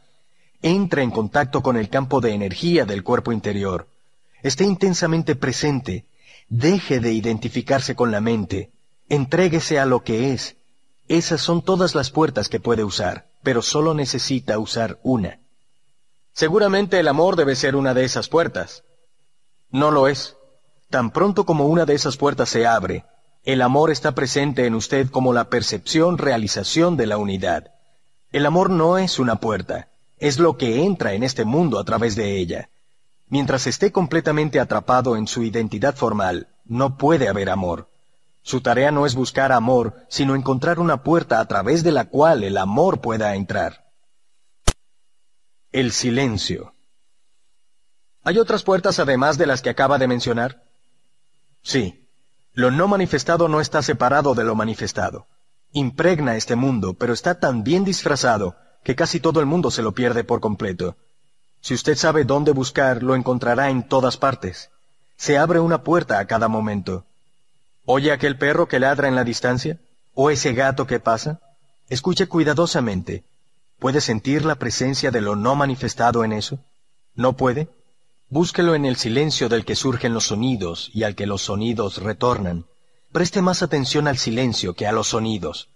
entra 0.62 1.02
en 1.02 1.10
contacto 1.10 1.62
con 1.62 1.76
el 1.76 1.88
campo 1.88 2.20
de 2.20 2.32
energía 2.32 2.84
del 2.84 3.04
cuerpo 3.04 3.32
interior, 3.32 3.88
esté 4.42 4.64
intensamente 4.64 5.36
presente, 5.36 6.06
deje 6.48 7.00
de 7.00 7.12
identificarse 7.12 7.94
con 7.94 8.10
la 8.10 8.20
mente, 8.20 8.70
entréguese 9.08 9.78
a 9.78 9.86
lo 9.86 10.02
que 10.02 10.32
es. 10.32 10.56
Esas 11.08 11.40
son 11.40 11.62
todas 11.62 11.94
las 11.94 12.10
puertas 12.10 12.48
que 12.48 12.60
puede 12.60 12.84
usar, 12.84 13.26
pero 13.42 13.62
solo 13.62 13.94
necesita 13.94 14.58
usar 14.58 14.98
una. 15.02 15.40
Seguramente 16.32 17.00
el 17.00 17.08
amor 17.08 17.36
debe 17.36 17.56
ser 17.56 17.76
una 17.76 17.94
de 17.94 18.04
esas 18.04 18.28
puertas. 18.28 18.84
No 19.70 19.90
lo 19.90 20.08
es. 20.08 20.36
Tan 20.90 21.10
pronto 21.10 21.44
como 21.44 21.66
una 21.66 21.84
de 21.84 21.94
esas 21.94 22.16
puertas 22.16 22.48
se 22.48 22.66
abre, 22.66 23.04
el 23.44 23.62
amor 23.62 23.90
está 23.90 24.12
presente 24.14 24.66
en 24.66 24.74
usted 24.74 25.08
como 25.08 25.32
la 25.32 25.48
percepción, 25.48 26.18
realización 26.18 26.96
de 26.96 27.06
la 27.06 27.16
unidad. 27.16 27.72
El 28.30 28.44
amor 28.44 28.68
no 28.70 28.98
es 28.98 29.18
una 29.18 29.36
puerta, 29.36 29.88
es 30.18 30.38
lo 30.38 30.56
que 30.56 30.84
entra 30.84 31.14
en 31.14 31.22
este 31.22 31.44
mundo 31.44 31.78
a 31.78 31.84
través 31.84 32.14
de 32.14 32.38
ella. 32.38 32.68
Mientras 33.28 33.66
esté 33.66 33.92
completamente 33.92 34.58
atrapado 34.58 35.16
en 35.16 35.26
su 35.26 35.42
identidad 35.42 35.94
formal, 35.94 36.48
no 36.64 36.96
puede 36.96 37.28
haber 37.28 37.50
amor. 37.50 37.90
Su 38.42 38.62
tarea 38.62 38.90
no 38.90 39.04
es 39.04 39.14
buscar 39.14 39.52
amor, 39.52 40.06
sino 40.08 40.34
encontrar 40.34 40.78
una 40.78 41.02
puerta 41.02 41.40
a 41.40 41.44
través 41.46 41.82
de 41.82 41.92
la 41.92 42.06
cual 42.08 42.42
el 42.42 42.56
amor 42.56 43.00
pueda 43.00 43.34
entrar. 43.34 43.84
El 45.70 45.92
silencio. 45.92 46.74
¿Hay 48.22 48.38
otras 48.38 48.62
puertas 48.62 48.98
además 48.98 49.36
de 49.36 49.46
las 49.46 49.60
que 49.60 49.70
acaba 49.70 49.98
de 49.98 50.08
mencionar? 50.08 50.64
Sí. 51.62 52.08
Lo 52.54 52.70
no 52.70 52.88
manifestado 52.88 53.48
no 53.48 53.60
está 53.60 53.82
separado 53.82 54.34
de 54.34 54.44
lo 54.44 54.54
manifestado. 54.54 55.28
Impregna 55.72 56.36
este 56.36 56.56
mundo, 56.56 56.94
pero 56.94 57.12
está 57.12 57.38
tan 57.38 57.62
bien 57.62 57.84
disfrazado 57.84 58.56
que 58.82 58.96
casi 58.96 59.20
todo 59.20 59.40
el 59.40 59.46
mundo 59.46 59.70
se 59.70 59.82
lo 59.82 59.92
pierde 59.92 60.24
por 60.24 60.40
completo. 60.40 60.96
Si 61.60 61.74
usted 61.74 61.96
sabe 61.96 62.24
dónde 62.24 62.52
buscar, 62.52 63.02
lo 63.02 63.14
encontrará 63.14 63.70
en 63.70 63.86
todas 63.86 64.16
partes. 64.16 64.70
Se 65.16 65.36
abre 65.36 65.60
una 65.60 65.82
puerta 65.82 66.18
a 66.18 66.26
cada 66.26 66.48
momento. 66.48 67.04
¿Oye 67.84 68.12
aquel 68.12 68.38
perro 68.38 68.68
que 68.68 68.78
ladra 68.78 69.08
en 69.08 69.14
la 69.14 69.24
distancia? 69.24 69.78
¿O 70.14 70.30
ese 70.30 70.52
gato 70.52 70.86
que 70.86 71.00
pasa? 71.00 71.40
Escuche 71.88 72.26
cuidadosamente. 72.26 73.24
¿Puede 73.78 74.00
sentir 74.00 74.44
la 74.44 74.56
presencia 74.56 75.10
de 75.10 75.20
lo 75.20 75.36
no 75.36 75.54
manifestado 75.54 76.24
en 76.24 76.32
eso? 76.32 76.58
¿No 77.14 77.34
puede? 77.34 77.68
Búsquelo 78.28 78.74
en 78.74 78.84
el 78.84 78.96
silencio 78.96 79.48
del 79.48 79.64
que 79.64 79.74
surgen 79.74 80.12
los 80.12 80.26
sonidos 80.26 80.90
y 80.92 81.04
al 81.04 81.14
que 81.14 81.26
los 81.26 81.42
sonidos 81.42 81.98
retornan. 81.98 82.66
Preste 83.10 83.40
más 83.40 83.62
atención 83.62 84.06
al 84.06 84.18
silencio 84.18 84.74
que 84.74 84.86
a 84.86 84.92
los 84.92 85.08
sonidos. 85.08 85.68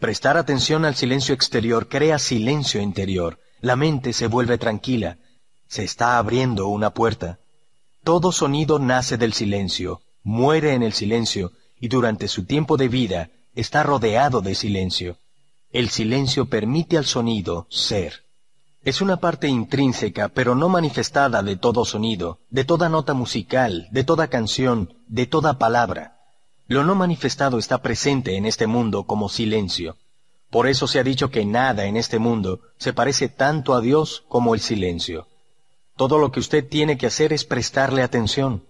Prestar 0.00 0.36
atención 0.36 0.84
al 0.84 0.96
silencio 0.96 1.34
exterior 1.34 1.88
crea 1.88 2.18
silencio 2.18 2.80
interior. 2.80 3.38
La 3.64 3.76
mente 3.76 4.12
se 4.12 4.26
vuelve 4.26 4.58
tranquila. 4.58 5.16
Se 5.68 5.84
está 5.84 6.18
abriendo 6.18 6.68
una 6.68 6.90
puerta. 6.90 7.38
Todo 8.02 8.30
sonido 8.30 8.78
nace 8.78 9.16
del 9.16 9.32
silencio, 9.32 10.02
muere 10.22 10.74
en 10.74 10.82
el 10.82 10.92
silencio 10.92 11.52
y 11.80 11.88
durante 11.88 12.28
su 12.28 12.44
tiempo 12.44 12.76
de 12.76 12.88
vida 12.88 13.30
está 13.54 13.82
rodeado 13.82 14.42
de 14.42 14.54
silencio. 14.54 15.16
El 15.70 15.88
silencio 15.88 16.44
permite 16.44 16.98
al 16.98 17.06
sonido 17.06 17.66
ser. 17.70 18.26
Es 18.82 19.00
una 19.00 19.16
parte 19.16 19.48
intrínseca, 19.48 20.28
pero 20.28 20.54
no 20.54 20.68
manifestada 20.68 21.42
de 21.42 21.56
todo 21.56 21.86
sonido, 21.86 22.40
de 22.50 22.66
toda 22.66 22.90
nota 22.90 23.14
musical, 23.14 23.88
de 23.90 24.04
toda 24.04 24.28
canción, 24.28 24.92
de 25.06 25.24
toda 25.24 25.58
palabra. 25.58 26.18
Lo 26.66 26.84
no 26.84 26.94
manifestado 26.94 27.56
está 27.58 27.80
presente 27.80 28.36
en 28.36 28.44
este 28.44 28.66
mundo 28.66 29.04
como 29.04 29.30
silencio. 29.30 29.96
Por 30.54 30.68
eso 30.68 30.86
se 30.86 31.00
ha 31.00 31.02
dicho 31.02 31.32
que 31.32 31.44
nada 31.44 31.86
en 31.86 31.96
este 31.96 32.20
mundo 32.20 32.60
se 32.78 32.92
parece 32.92 33.28
tanto 33.28 33.74
a 33.74 33.80
Dios 33.80 34.22
como 34.28 34.54
el 34.54 34.60
silencio. 34.60 35.26
Todo 35.96 36.16
lo 36.16 36.30
que 36.30 36.38
usted 36.38 36.64
tiene 36.68 36.96
que 36.96 37.08
hacer 37.08 37.32
es 37.32 37.44
prestarle 37.44 38.04
atención. 38.04 38.62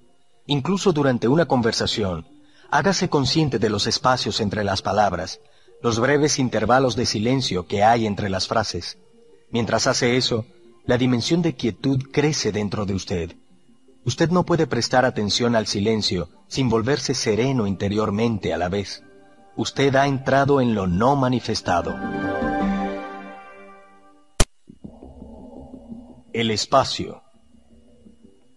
Incluso 0.47 0.95
durante 0.95 1.29
una 1.29 1.45
conversación, 1.45 2.27
hágase 2.71 3.11
consciente 3.11 3.59
de 3.59 3.69
los 3.69 3.87
espacios 3.87 4.41
entre 4.41 4.65
las 4.65 4.81
palabras, 4.81 5.41
los 5.83 6.01
breves 6.01 6.39
intervalos 6.39 6.97
de 6.97 7.05
silencio 7.05 7.67
que 7.67 7.83
hay 7.83 8.07
entre 8.07 8.31
las 8.31 8.49
frases. 8.49 8.97
Mientras 9.51 9.87
hace 9.87 10.17
eso, 10.17 10.47
la 10.87 10.97
dimensión 10.97 11.43
de 11.43 11.55
quietud 11.55 12.03
crece 12.11 12.51
dentro 12.51 12.87
de 12.87 12.95
usted. 12.95 13.37
Usted 14.07 14.31
no 14.31 14.47
puede 14.47 14.67
prestar 14.67 15.05
atención 15.05 15.55
al 15.55 15.67
silencio 15.67 16.31
sin 16.49 16.71
volverse 16.71 17.13
sereno 17.13 17.67
interiormente 17.67 18.55
a 18.55 18.57
la 18.57 18.71
vez. 18.71 19.03
Usted 19.57 19.95
ha 19.95 20.09
entrado 20.09 20.61
en 20.61 20.75
lo 20.75 20.89
no 20.89 21.15
manifestado. 21.15 21.95
El 26.33 26.51
espacio. 26.51 27.23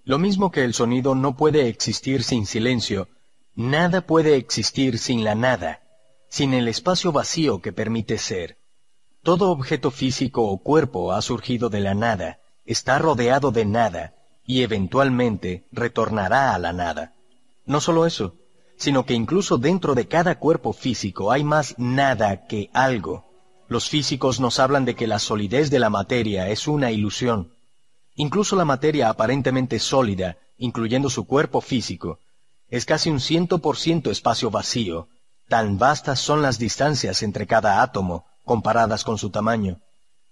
Lo 0.04 0.18
mismo 0.18 0.50
que 0.50 0.64
el 0.64 0.74
sonido 0.74 1.14
no 1.14 1.38
puede 1.38 1.68
existir 1.68 2.24
sin 2.24 2.48
silencio, 2.48 3.10
nada 3.54 4.02
puede 4.02 4.38
existir 4.38 4.98
sin 4.98 5.24
la 5.24 5.36
nada, 5.36 5.82
sin 6.30 6.56
el 6.56 6.68
espacio 6.68 7.12
vacío 7.12 7.62
que 7.62 7.74
permite 7.74 8.18
ser. 8.18 8.58
Todo 9.22 9.52
objeto 9.52 9.92
físico 9.92 10.48
o 10.48 10.58
cuerpo 10.64 11.12
ha 11.12 11.22
surgido 11.22 11.70
de 11.70 11.82
la 11.82 11.94
nada, 11.94 12.40
está 12.66 12.98
rodeado 12.98 13.52
de 13.52 13.66
nada, 13.66 14.16
y 14.48 14.64
eventualmente 14.64 15.68
retornará 15.72 16.56
a 16.56 16.60
la 16.60 16.74
nada. 16.74 17.14
No 17.66 17.82
solo 17.82 18.08
eso, 18.08 18.36
sino 18.78 19.06
que 19.06 19.14
incluso 19.14 19.58
dentro 19.58 19.96
de 19.96 20.08
cada 20.08 20.40
cuerpo 20.40 20.72
físico 20.72 21.32
hay 21.32 21.44
más 21.44 21.76
nada 21.78 22.48
que 22.48 22.70
algo. 22.74 23.26
Los 23.68 23.90
físicos 23.90 24.40
nos 24.40 24.60
hablan 24.60 24.86
de 24.86 24.96
que 24.96 25.08
la 25.08 25.20
solidez 25.20 25.70
de 25.70 25.80
la 25.80 25.90
materia 25.90 26.50
es 26.50 26.68
una 26.68 26.92
ilusión. 26.92 27.54
Incluso 28.16 28.56
la 28.56 28.66
materia 28.66 29.10
aparentemente 29.10 29.80
sólida, 29.80 30.38
incluyendo 30.58 31.10
su 31.10 31.28
cuerpo 31.28 31.60
físico, 31.60 32.20
es 32.70 32.86
casi 32.86 33.10
un 33.10 33.20
ciento 33.20 33.60
por 33.60 33.78
ciento 33.78 34.12
espacio 34.12 34.50
vacío, 34.50 35.08
tan 35.48 35.78
vastas 35.78 36.20
son 36.20 36.42
las 36.42 36.60
distancias 36.60 37.24
entre 37.24 37.48
cada 37.48 37.82
átomo, 37.82 38.26
comparadas 38.44 39.04
con 39.04 39.18
su 39.18 39.30
tamaño. 39.30 39.82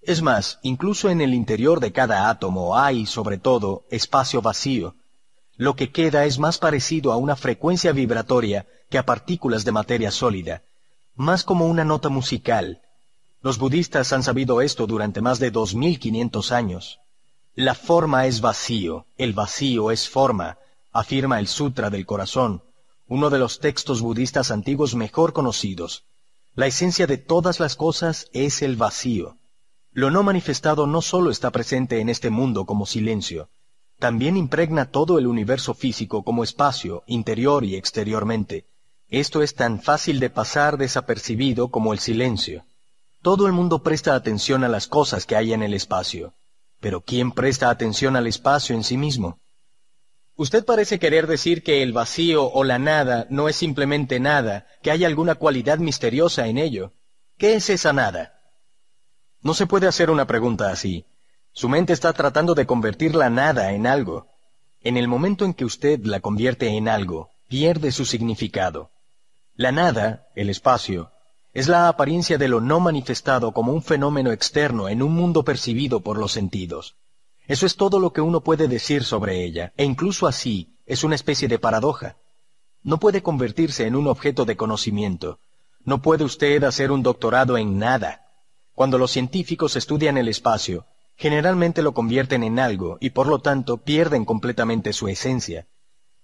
Es 0.01 0.22
más, 0.22 0.59
incluso 0.61 1.09
en 1.09 1.22
el 1.22 1.33
interior 1.33 1.80
de 1.80 1.91
cada 1.91 2.30
átomo 2.30 2.77
hay, 2.77 3.06
sobre 3.06 3.38
todo, 3.38 3.85
espacio 3.90 4.41
vacío. 4.41 4.95
Lo 5.58 5.75
que 5.75 5.92
queda 5.92 6.25
es 6.25 6.38
más 6.38 6.58
parecido 6.58 7.14
a 7.14 7.17
una 7.17 7.35
frecuencia 7.35 7.93
vibratoria 7.93 8.67
que 8.90 8.98
a 8.98 9.06
partículas 9.06 9.64
de 9.64 9.72
materia 9.72 10.11
sólida, 10.11 10.64
más 11.16 11.43
como 11.43 11.66
una 11.67 11.85
nota 11.85 12.09
musical. 12.09 12.82
Los 13.42 13.58
budistas 13.58 14.11
han 14.11 14.24
sabido 14.24 14.61
esto 14.61 14.85
durante 14.85 15.22
más 15.22 15.40
de 15.40 15.51
2500 15.51 16.51
años. 16.51 17.00
La 17.53 17.74
forma 17.74 18.25
es 18.25 18.42
vacío, 18.42 19.06
el 19.17 19.32
vacío 19.32 19.92
es 19.92 20.09
forma, 20.09 20.58
afirma 20.92 21.40
el 21.40 21.48
Sutra 21.48 21.90
del 21.90 22.06
Corazón, 22.06 22.64
uno 23.08 23.30
de 23.30 23.40
los 23.40 23.59
textos 23.59 24.01
budistas 24.01 24.51
antiguos 24.51 24.93
mejor 24.93 25.32
conocidos. 25.32 26.03
La 26.53 26.67
esencia 26.67 27.08
de 27.08 27.17
todas 27.17 27.61
las 27.61 27.77
cosas 27.77 28.27
es 28.34 28.61
el 28.61 28.75
vacío. 28.75 29.38
Lo 29.93 30.11
no 30.11 30.24
manifestado 30.24 30.85
no 30.85 31.01
solo 31.01 31.32
está 31.32 31.51
presente 31.51 32.01
en 32.01 32.09
este 32.09 32.30
mundo 32.30 32.66
como 32.66 32.85
silencio, 32.85 33.48
también 34.06 34.38
impregna 34.38 34.92
todo 34.92 35.17
el 35.17 35.25
universo 35.25 35.74
físico 35.74 36.24
como 36.24 36.43
espacio, 36.43 37.03
interior 37.08 37.66
y 37.66 37.75
exteriormente. 37.75 38.67
Esto 39.09 39.42
es 39.42 39.56
tan 39.56 39.82
fácil 39.82 40.19
de 40.19 40.30
pasar 40.30 40.77
desapercibido 40.77 41.69
como 41.69 41.92
el 41.92 41.98
silencio. 41.98 42.67
Todo 43.24 43.48
el 43.48 43.53
mundo 43.53 43.82
presta 43.82 44.14
atención 44.14 44.64
a 44.64 44.67
las 44.67 44.85
cosas 44.85 45.25
que 45.25 45.35
hay 45.35 45.53
en 45.53 45.64
el 45.64 45.74
espacio, 45.74 46.35
pero 46.80 47.01
¿quién 47.01 47.32
presta 47.32 47.72
atención 47.72 48.16
al 48.16 48.27
espacio 48.27 48.75
en 48.75 48.84
sí 48.84 48.95
mismo? 48.95 49.40
Usted 50.35 50.64
parece 50.64 51.00
querer 51.00 51.25
decir 51.25 51.64
que 51.64 51.82
el 51.82 51.92
vacío 51.92 52.45
o 52.45 52.64
la 52.64 52.77
nada 52.77 53.25
no 53.32 53.50
es 53.50 53.56
simplemente 53.56 54.19
nada, 54.19 54.67
que 54.84 54.92
hay 54.92 55.03
alguna 55.03 55.34
cualidad 55.34 55.80
misteriosa 55.80 56.45
en 56.45 56.59
ello. 56.59 56.93
¿Qué 57.40 57.56
es 57.56 57.72
esa 57.72 57.92
nada? 57.92 58.40
No 59.42 59.56
se 59.56 59.66
puede 59.66 59.88
hacer 59.88 60.11
una 60.11 60.27
pregunta 60.27 60.69
así. 60.69 61.08
Su 61.58 61.69
mente 61.69 61.93
está 61.93 62.11
tratando 62.11 62.53
de 62.53 62.66
convertir 62.66 63.16
la 63.16 63.30
nada 63.30 63.72
en 63.72 63.88
algo. 63.88 64.27
En 64.82 64.98
el 64.98 65.08
momento 65.08 65.45
en 65.45 65.53
que 65.53 65.64
usted 65.64 66.01
la 66.03 66.19
convierte 66.19 66.67
en 66.67 66.90
algo, 66.90 67.30
pierde 67.48 67.93
su 67.93 68.03
significado. 68.03 68.92
La 69.56 69.72
nada, 69.72 70.27
el 70.35 70.50
espacio, 70.50 71.11
es 71.53 71.69
la 71.69 71.88
apariencia 71.88 72.38
de 72.38 72.50
lo 72.50 72.59
no 72.59 72.82
manifestado 72.82 73.53
como 73.53 73.72
un 73.72 73.82
fenómeno 73.82 74.34
externo 74.34 74.90
en 74.90 75.01
un 75.01 75.14
mundo 75.14 75.45
percibido 75.45 76.01
por 76.01 76.17
los 76.17 76.34
sentidos. 76.34 76.98
Eso 77.48 77.66
es 77.66 77.77
todo 77.77 78.00
lo 78.00 78.11
que 78.11 78.19
uno 78.19 78.42
puede 78.42 78.67
decir 78.67 79.06
sobre 79.06 79.45
ella, 79.45 79.72
e 79.77 79.85
incluso 79.85 80.27
así 80.27 80.75
es 80.85 81.06
una 81.06 81.16
especie 81.16 81.48
de 81.48 81.58
paradoja. 81.58 82.17
No 82.84 83.00
puede 83.00 83.24
convertirse 83.24 83.88
en 83.88 83.95
un 83.95 84.08
objeto 84.08 84.43
de 84.43 84.58
conocimiento. 84.58 85.40
No 85.85 86.01
puede 86.01 86.25
usted 86.25 86.66
hacer 86.66 86.92
un 86.92 87.01
doctorado 87.01 87.58
en 87.58 87.80
nada. 87.80 88.25
Cuando 88.74 88.98
los 88.98 89.11
científicos 89.11 89.77
estudian 89.77 90.17
el 90.17 90.27
espacio, 90.27 90.85
generalmente 91.16 91.82
lo 91.82 91.94
convierten 91.94 92.44
en 92.44 92.60
algo 92.60 92.98
y 93.00 93.11
por 93.11 93.27
lo 93.27 93.40
tanto 93.40 93.77
pierden 93.77 94.26
completamente 94.26 94.94
su 94.94 95.08
esencia. 95.08 95.68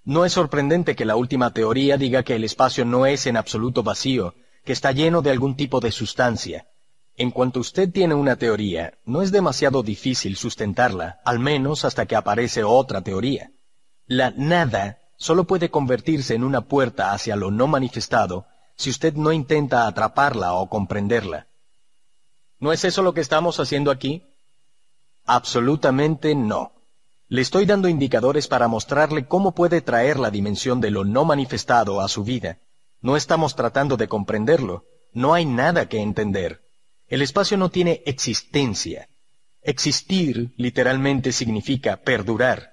No 0.03 0.25
es 0.25 0.33
sorprendente 0.33 0.95
que 0.95 1.05
la 1.05 1.15
última 1.15 1.53
teoría 1.53 1.97
diga 1.97 2.23
que 2.23 2.35
el 2.35 2.43
espacio 2.43 2.85
no 2.85 3.05
es 3.05 3.27
en 3.27 3.37
absoluto 3.37 3.83
vacío, 3.83 4.33
que 4.63 4.73
está 4.73 4.91
lleno 4.91 5.21
de 5.21 5.31
algún 5.31 5.55
tipo 5.55 5.79
de 5.79 5.91
sustancia. 5.91 6.67
En 7.15 7.31
cuanto 7.31 7.59
usted 7.59 7.91
tiene 7.91 8.15
una 8.15 8.35
teoría, 8.35 8.97
no 9.05 9.21
es 9.21 9.31
demasiado 9.31 9.83
difícil 9.83 10.37
sustentarla, 10.37 11.19
al 11.23 11.39
menos 11.39 11.85
hasta 11.85 12.05
que 12.05 12.15
aparece 12.15 12.63
otra 12.63 13.01
teoría. 13.01 13.51
La 14.07 14.31
nada 14.31 14.99
solo 15.17 15.45
puede 15.45 15.69
convertirse 15.69 16.33
en 16.33 16.43
una 16.43 16.61
puerta 16.61 17.13
hacia 17.13 17.35
lo 17.35 17.51
no 17.51 17.67
manifestado 17.67 18.47
si 18.75 18.89
usted 18.89 19.13
no 19.13 19.31
intenta 19.31 19.85
atraparla 19.85 20.53
o 20.53 20.67
comprenderla. 20.67 21.47
¿No 22.57 22.73
es 22.73 22.83
eso 22.85 23.03
lo 23.03 23.13
que 23.13 23.21
estamos 23.21 23.59
haciendo 23.59 23.91
aquí? 23.91 24.23
Absolutamente 25.25 26.35
no. 26.35 26.73
Le 27.27 27.41
estoy 27.41 27.65
dando 27.65 27.87
indicadores 27.87 28.47
para 28.47 28.67
mostrarle 28.67 29.25
cómo 29.25 29.53
puede 29.53 29.81
traer 29.81 30.19
la 30.19 30.31
dimensión 30.31 30.81
de 30.81 30.91
lo 30.91 31.05
no 31.05 31.23
manifestado 31.23 32.01
a 32.01 32.07
su 32.07 32.23
vida. 32.23 32.59
No 32.99 33.15
estamos 33.15 33.55
tratando 33.55 33.95
de 33.97 34.07
comprenderlo. 34.07 34.83
No 35.13 35.33
hay 35.33 35.45
nada 35.45 35.87
que 35.87 36.01
entender. 36.01 36.61
El 37.07 37.21
espacio 37.21 37.57
no 37.57 37.69
tiene 37.69 38.03
existencia. 38.05 39.07
Existir 39.61 40.53
literalmente 40.57 41.31
significa 41.31 41.97
perdurar. 41.97 42.71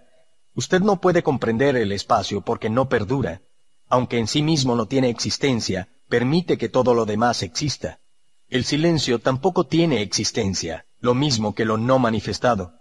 Usted 0.55 0.81
no 0.81 1.01
puede 1.01 1.23
comprender 1.23 1.77
el 1.77 1.93
espacio 1.93 2.41
porque 2.41 2.69
no 2.69 2.89
perdura. 2.89 3.43
Aunque 3.89 4.19
en 4.19 4.27
sí 4.27 4.43
mismo 4.43 4.75
no 4.75 4.87
tiene 4.87 5.09
existencia, 5.09 5.89
permite 6.09 6.59
que 6.59 6.69
todo 6.69 6.95
lo 6.95 7.05
demás 7.05 7.43
exista. 7.43 8.01
El 8.49 8.65
silencio 8.65 9.19
tampoco 9.19 9.67
tiene 9.67 10.03
existencia, 10.03 10.87
lo 11.01 11.15
mismo 11.15 11.55
que 11.55 11.65
lo 11.65 11.77
no 11.77 11.99
manifestado. 11.99 12.73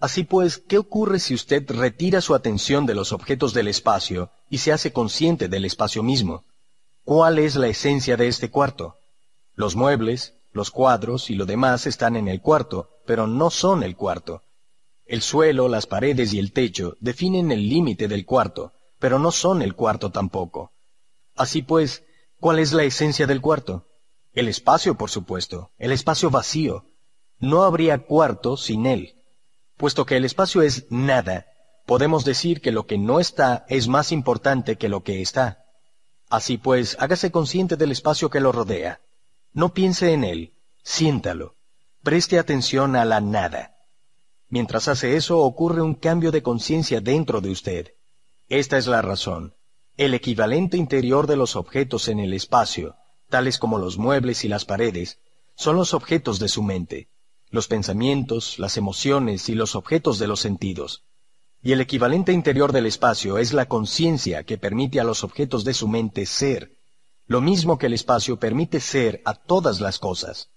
Así 0.00 0.24
pues, 0.24 0.58
¿qué 0.58 0.78
ocurre 0.78 1.18
si 1.18 1.34
usted 1.34 1.68
retira 1.70 2.20
su 2.20 2.34
atención 2.34 2.86
de 2.86 2.94
los 2.94 3.12
objetos 3.12 3.52
del 3.52 3.68
espacio 3.68 4.30
y 4.48 4.58
se 4.58 4.72
hace 4.72 4.92
consciente 4.92 5.48
del 5.48 5.64
espacio 5.64 6.02
mismo? 6.02 6.44
¿Cuál 7.04 7.38
es 7.38 7.56
la 7.56 7.68
esencia 7.68 8.16
de 8.16 8.28
este 8.28 8.50
cuarto? 8.50 8.96
Los 9.54 9.74
muebles, 9.74 10.34
los 10.52 10.70
cuadros 10.70 11.30
y 11.30 11.34
lo 11.34 11.46
demás 11.46 11.86
están 11.86 12.16
en 12.16 12.28
el 12.28 12.40
cuarto, 12.40 12.90
pero 13.06 13.26
no 13.26 13.50
son 13.50 13.82
el 13.82 13.96
cuarto. 13.96 14.42
El 15.04 15.22
suelo, 15.22 15.68
las 15.68 15.86
paredes 15.86 16.32
y 16.32 16.38
el 16.38 16.52
techo 16.52 16.96
definen 17.00 17.50
el 17.50 17.68
límite 17.68 18.08
del 18.08 18.24
cuarto, 18.26 18.72
pero 18.98 19.18
no 19.18 19.32
son 19.32 19.62
el 19.62 19.74
cuarto 19.74 20.10
tampoco. 20.10 20.72
Así 21.34 21.62
pues, 21.62 22.04
¿cuál 22.38 22.58
es 22.58 22.72
la 22.72 22.84
esencia 22.84 23.26
del 23.26 23.40
cuarto? 23.40 23.86
El 24.32 24.48
espacio, 24.48 24.96
por 24.96 25.10
supuesto, 25.10 25.70
el 25.78 25.92
espacio 25.92 26.30
vacío. 26.30 26.84
No 27.40 27.62
habría 27.62 27.98
cuarto 27.98 28.56
sin 28.56 28.86
él. 28.86 29.14
Puesto 29.76 30.06
que 30.06 30.16
el 30.16 30.24
espacio 30.24 30.62
es 30.62 30.86
nada, 30.90 31.46
podemos 31.86 32.24
decir 32.24 32.60
que 32.60 32.72
lo 32.72 32.86
que 32.86 32.98
no 32.98 33.20
está 33.20 33.64
es 33.68 33.88
más 33.88 34.12
importante 34.12 34.76
que 34.76 34.88
lo 34.88 35.04
que 35.04 35.22
está. 35.22 35.64
Así 36.28 36.58
pues, 36.58 36.96
hágase 36.98 37.30
consciente 37.30 37.76
del 37.76 37.92
espacio 37.92 38.28
que 38.28 38.40
lo 38.40 38.52
rodea. 38.52 39.00
No 39.52 39.72
piense 39.72 40.12
en 40.12 40.24
él, 40.24 40.52
siéntalo. 40.82 41.54
Preste 42.02 42.38
atención 42.38 42.96
a 42.96 43.04
la 43.04 43.20
nada. 43.20 43.76
Mientras 44.48 44.88
hace 44.88 45.16
eso 45.16 45.38
ocurre 45.40 45.80
un 45.80 45.94
cambio 45.94 46.30
de 46.30 46.42
conciencia 46.42 47.00
dentro 47.00 47.40
de 47.40 47.50
usted. 47.50 47.94
Esta 48.48 48.78
es 48.78 48.86
la 48.86 49.00
razón. 49.02 49.54
El 49.96 50.14
equivalente 50.14 50.76
interior 50.76 51.26
de 51.26 51.36
los 51.36 51.56
objetos 51.56 52.08
en 52.08 52.18
el 52.18 52.32
espacio, 52.32 52.96
tales 53.28 53.58
como 53.58 53.78
los 53.78 53.98
muebles 53.98 54.44
y 54.44 54.48
las 54.48 54.64
paredes, 54.64 55.18
son 55.54 55.76
los 55.76 55.94
objetos 55.94 56.38
de 56.38 56.48
su 56.48 56.62
mente. 56.62 57.08
Los 57.50 57.68
pensamientos, 57.68 58.58
las 58.58 58.76
emociones 58.76 59.48
y 59.48 59.54
los 59.54 59.74
objetos 59.74 60.18
de 60.18 60.26
los 60.26 60.40
sentidos. 60.40 61.04
Y 61.62 61.72
el 61.72 61.80
equivalente 61.80 62.32
interior 62.32 62.72
del 62.72 62.86
espacio 62.86 63.38
es 63.38 63.52
la 63.52 63.66
conciencia 63.66 64.44
que 64.44 64.58
permite 64.58 65.00
a 65.00 65.04
los 65.04 65.24
objetos 65.24 65.64
de 65.64 65.74
su 65.74 65.88
mente 65.88 66.26
ser, 66.26 66.72
lo 67.26 67.40
mismo 67.40 67.78
que 67.78 67.86
el 67.86 67.94
espacio 67.94 68.38
permite 68.38 68.80
ser 68.80 69.20
a 69.24 69.34
todas 69.34 69.80
las 69.80 69.98
cosas. 69.98 70.50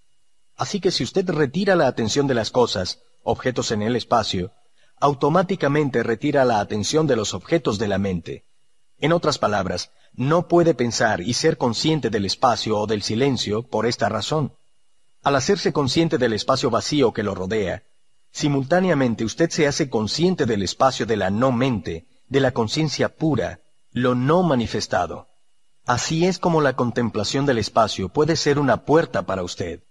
Así 0.56 0.80
que 0.80 0.92
si 0.92 1.04
usted 1.04 1.30
retira 1.30 1.76
la 1.76 1.88
atención 1.88 2.28
de 2.28 2.34
las 2.34 2.52
cosas, 2.52 3.00
objetos 3.24 3.72
en 3.72 3.82
el 3.82 3.96
espacio, 3.96 4.52
automáticamente 5.00 6.04
retira 6.04 6.46
la 6.46 6.60
atención 6.60 7.08
de 7.08 7.16
los 7.16 7.34
objetos 7.34 7.80
de 7.80 7.88
la 7.88 7.98
mente. 7.98 8.46
En 9.00 9.12
otras 9.12 9.40
palabras, 9.40 9.92
no 10.14 10.48
puede 10.48 10.76
pensar 10.76 11.22
y 11.22 11.34
ser 11.34 11.58
consciente 11.58 12.10
del 12.10 12.26
espacio 12.26 12.78
o 12.78 12.86
del 12.86 13.02
silencio 13.02 13.64
por 13.64 13.88
esta 13.88 14.10
razón. 14.10 14.54
Al 15.24 15.36
hacerse 15.36 15.72
consciente 15.72 16.18
del 16.18 16.34
espacio 16.34 16.72
vacío 16.72 17.14
que 17.14 17.22
lo 17.22 17.36
rodea, 17.36 17.84
simultáneamente 18.32 19.24
usted 19.24 19.52
se 19.52 19.68
hace 19.68 19.90
consciente 19.90 20.48
del 20.48 20.64
espacio 20.64 21.06
de 21.06 21.16
la 21.16 21.30
no 21.30 21.52
mente, 21.52 22.08
de 22.28 22.40
la 22.40 22.52
conciencia 22.52 23.16
pura, 23.16 23.60
lo 23.92 24.16
no 24.16 24.42
manifestado. 24.42 25.28
Así 25.86 26.26
es 26.26 26.40
como 26.40 26.62
la 26.62 26.76
contemplación 26.76 27.46
del 27.46 27.60
espacio 27.60 28.10
puede 28.10 28.36
ser 28.36 28.58
una 28.58 28.84
puerta 28.84 29.26
para 29.26 29.44
usted. 29.44 29.84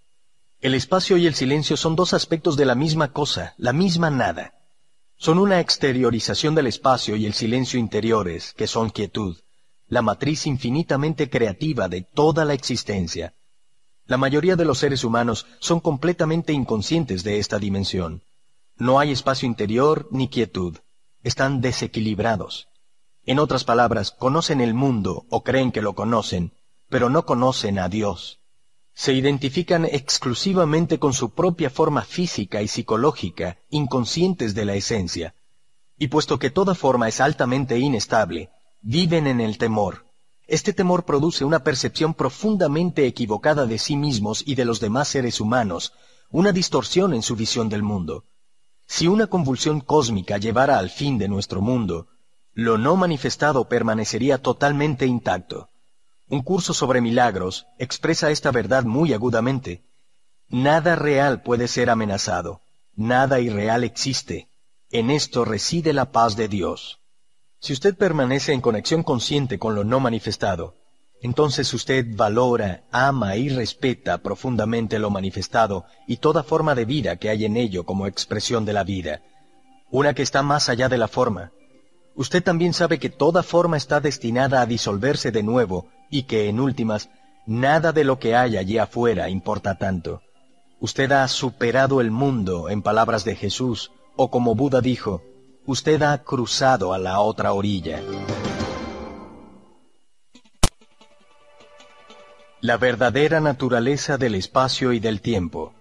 El 0.59 0.73
espacio 0.73 1.17
y 1.17 1.27
el 1.27 1.33
silencio 1.33 1.77
son 1.77 1.95
dos 1.95 2.13
aspectos 2.13 2.57
de 2.57 2.65
la 2.65 2.75
misma 2.75 3.13
cosa, 3.13 3.53
la 3.57 3.71
misma 3.73 4.09
nada. 4.09 4.53
Son 5.15 5.37
una 5.39 5.59
exteriorización 5.59 6.55
del 6.55 6.67
espacio 6.67 7.15
y 7.15 7.25
el 7.25 7.33
silencio 7.33 7.79
interiores, 7.79 8.53
que 8.53 8.67
son 8.67 8.89
quietud, 8.89 9.37
la 9.87 10.01
matriz 10.01 10.45
infinitamente 10.45 11.29
creativa 11.29 11.87
de 11.87 12.01
toda 12.01 12.43
la 12.43 12.53
existencia. 12.53 13.33
La 14.05 14.17
mayoría 14.17 14.55
de 14.55 14.65
los 14.65 14.79
seres 14.79 15.03
humanos 15.03 15.45
son 15.59 15.79
completamente 15.79 16.53
inconscientes 16.53 17.23
de 17.23 17.39
esta 17.39 17.59
dimensión. 17.59 18.23
No 18.75 18.99
hay 18.99 19.11
espacio 19.11 19.47
interior 19.47 20.07
ni 20.11 20.27
quietud. 20.27 20.77
Están 21.23 21.61
desequilibrados. 21.61 22.67
En 23.25 23.39
otras 23.39 23.63
palabras, 23.63 24.11
conocen 24.11 24.61
el 24.61 24.73
mundo 24.73 25.25
o 25.29 25.43
creen 25.43 25.71
que 25.71 25.81
lo 25.81 25.93
conocen, 25.93 26.53
pero 26.89 27.09
no 27.09 27.25
conocen 27.25 27.77
a 27.79 27.89
Dios 27.89 28.41
se 28.93 29.13
identifican 29.13 29.85
exclusivamente 29.85 30.99
con 30.99 31.13
su 31.13 31.31
propia 31.31 31.69
forma 31.69 32.03
física 32.03 32.61
y 32.61 32.67
psicológica, 32.67 33.57
inconscientes 33.69 34.53
de 34.53 34.65
la 34.65 34.75
esencia. 34.75 35.33
Y 35.97 36.07
puesto 36.07 36.39
que 36.39 36.49
toda 36.49 36.75
forma 36.75 37.07
es 37.07 37.21
altamente 37.21 37.79
inestable, 37.79 38.49
viven 38.81 39.27
en 39.27 39.39
el 39.39 39.57
temor. 39.57 40.05
Este 40.47 40.73
temor 40.73 41.05
produce 41.05 41.45
una 41.45 41.63
percepción 41.63 42.13
profundamente 42.13 43.05
equivocada 43.05 43.65
de 43.65 43.77
sí 43.77 43.95
mismos 43.95 44.43
y 44.45 44.55
de 44.55 44.65
los 44.65 44.79
demás 44.79 45.07
seres 45.07 45.39
humanos, 45.39 45.93
una 46.29 46.51
distorsión 46.51 47.13
en 47.13 47.21
su 47.21 47.35
visión 47.35 47.69
del 47.69 47.83
mundo. 47.83 48.25
Si 48.87 49.07
una 49.07 49.27
convulsión 49.27 49.81
cósmica 49.81 50.37
llevara 50.37 50.77
al 50.77 50.89
fin 50.89 51.17
de 51.17 51.27
nuestro 51.27 51.61
mundo, 51.61 52.07
lo 52.53 52.77
no 52.77 52.95
manifestado 52.95 53.69
permanecería 53.69 54.37
totalmente 54.37 55.05
intacto. 55.05 55.69
Un 56.27 56.41
curso 56.41 56.73
sobre 56.73 57.01
milagros 57.01 57.65
expresa 57.77 58.31
esta 58.31 58.51
verdad 58.51 58.83
muy 58.83 59.13
agudamente. 59.13 59.83
Nada 60.47 60.95
real 60.95 61.43
puede 61.43 61.67
ser 61.67 61.89
amenazado, 61.89 62.61
nada 62.95 63.39
irreal 63.39 63.83
existe. 63.83 64.49
En 64.89 65.09
esto 65.09 65.45
reside 65.45 65.93
la 65.93 66.11
paz 66.11 66.35
de 66.35 66.47
Dios. 66.47 67.00
Si 67.61 67.73
usted 67.73 67.95
permanece 67.95 68.53
en 68.53 68.61
conexión 68.61 69.03
consciente 69.03 69.59
con 69.59 69.75
lo 69.75 69.83
no 69.83 69.99
manifestado, 69.99 70.73
entonces 71.21 71.71
usted 71.75 72.07
valora, 72.09 72.85
ama 72.91 73.35
y 73.35 73.49
respeta 73.49 74.17
profundamente 74.17 74.97
lo 74.97 75.11
manifestado 75.11 75.85
y 76.07 76.17
toda 76.17 76.41
forma 76.41 76.73
de 76.73 76.85
vida 76.85 77.17
que 77.17 77.29
hay 77.29 77.45
en 77.45 77.57
ello 77.57 77.85
como 77.85 78.07
expresión 78.07 78.65
de 78.65 78.73
la 78.73 78.83
vida, 78.83 79.21
una 79.91 80.15
que 80.15 80.23
está 80.23 80.41
más 80.41 80.69
allá 80.69 80.89
de 80.89 80.97
la 80.97 81.07
forma. 81.07 81.51
Usted 82.15 82.41
también 82.41 82.73
sabe 82.73 82.97
que 82.97 83.11
toda 83.11 83.43
forma 83.43 83.77
está 83.77 83.99
destinada 83.99 84.61
a 84.61 84.65
disolverse 84.65 85.31
de 85.31 85.43
nuevo 85.43 85.87
y 86.09 86.23
que, 86.23 86.49
en 86.49 86.59
últimas, 86.59 87.11
nada 87.45 87.91
de 87.91 88.03
lo 88.05 88.17
que 88.17 88.35
hay 88.35 88.57
allí 88.57 88.79
afuera 88.79 89.29
importa 89.29 89.77
tanto. 89.77 90.23
Usted 90.79 91.11
ha 91.11 91.27
superado 91.27 92.01
el 92.01 92.09
mundo, 92.09 92.69
en 92.69 92.81
palabras 92.81 93.23
de 93.23 93.35
Jesús, 93.35 93.91
o 94.15 94.31
como 94.31 94.55
Buda 94.55 94.81
dijo, 94.81 95.21
usted 95.65 96.01
ha 96.01 96.17
cruzado 96.23 96.93
a 96.93 96.97
la 96.97 97.19
otra 97.19 97.53
orilla. 97.53 98.01
La 102.61 102.77
verdadera 102.77 103.39
naturaleza 103.39 104.17
del 104.17 104.35
espacio 104.35 104.93
y 104.93 104.99
del 104.99 105.21
tiempo. 105.21 105.73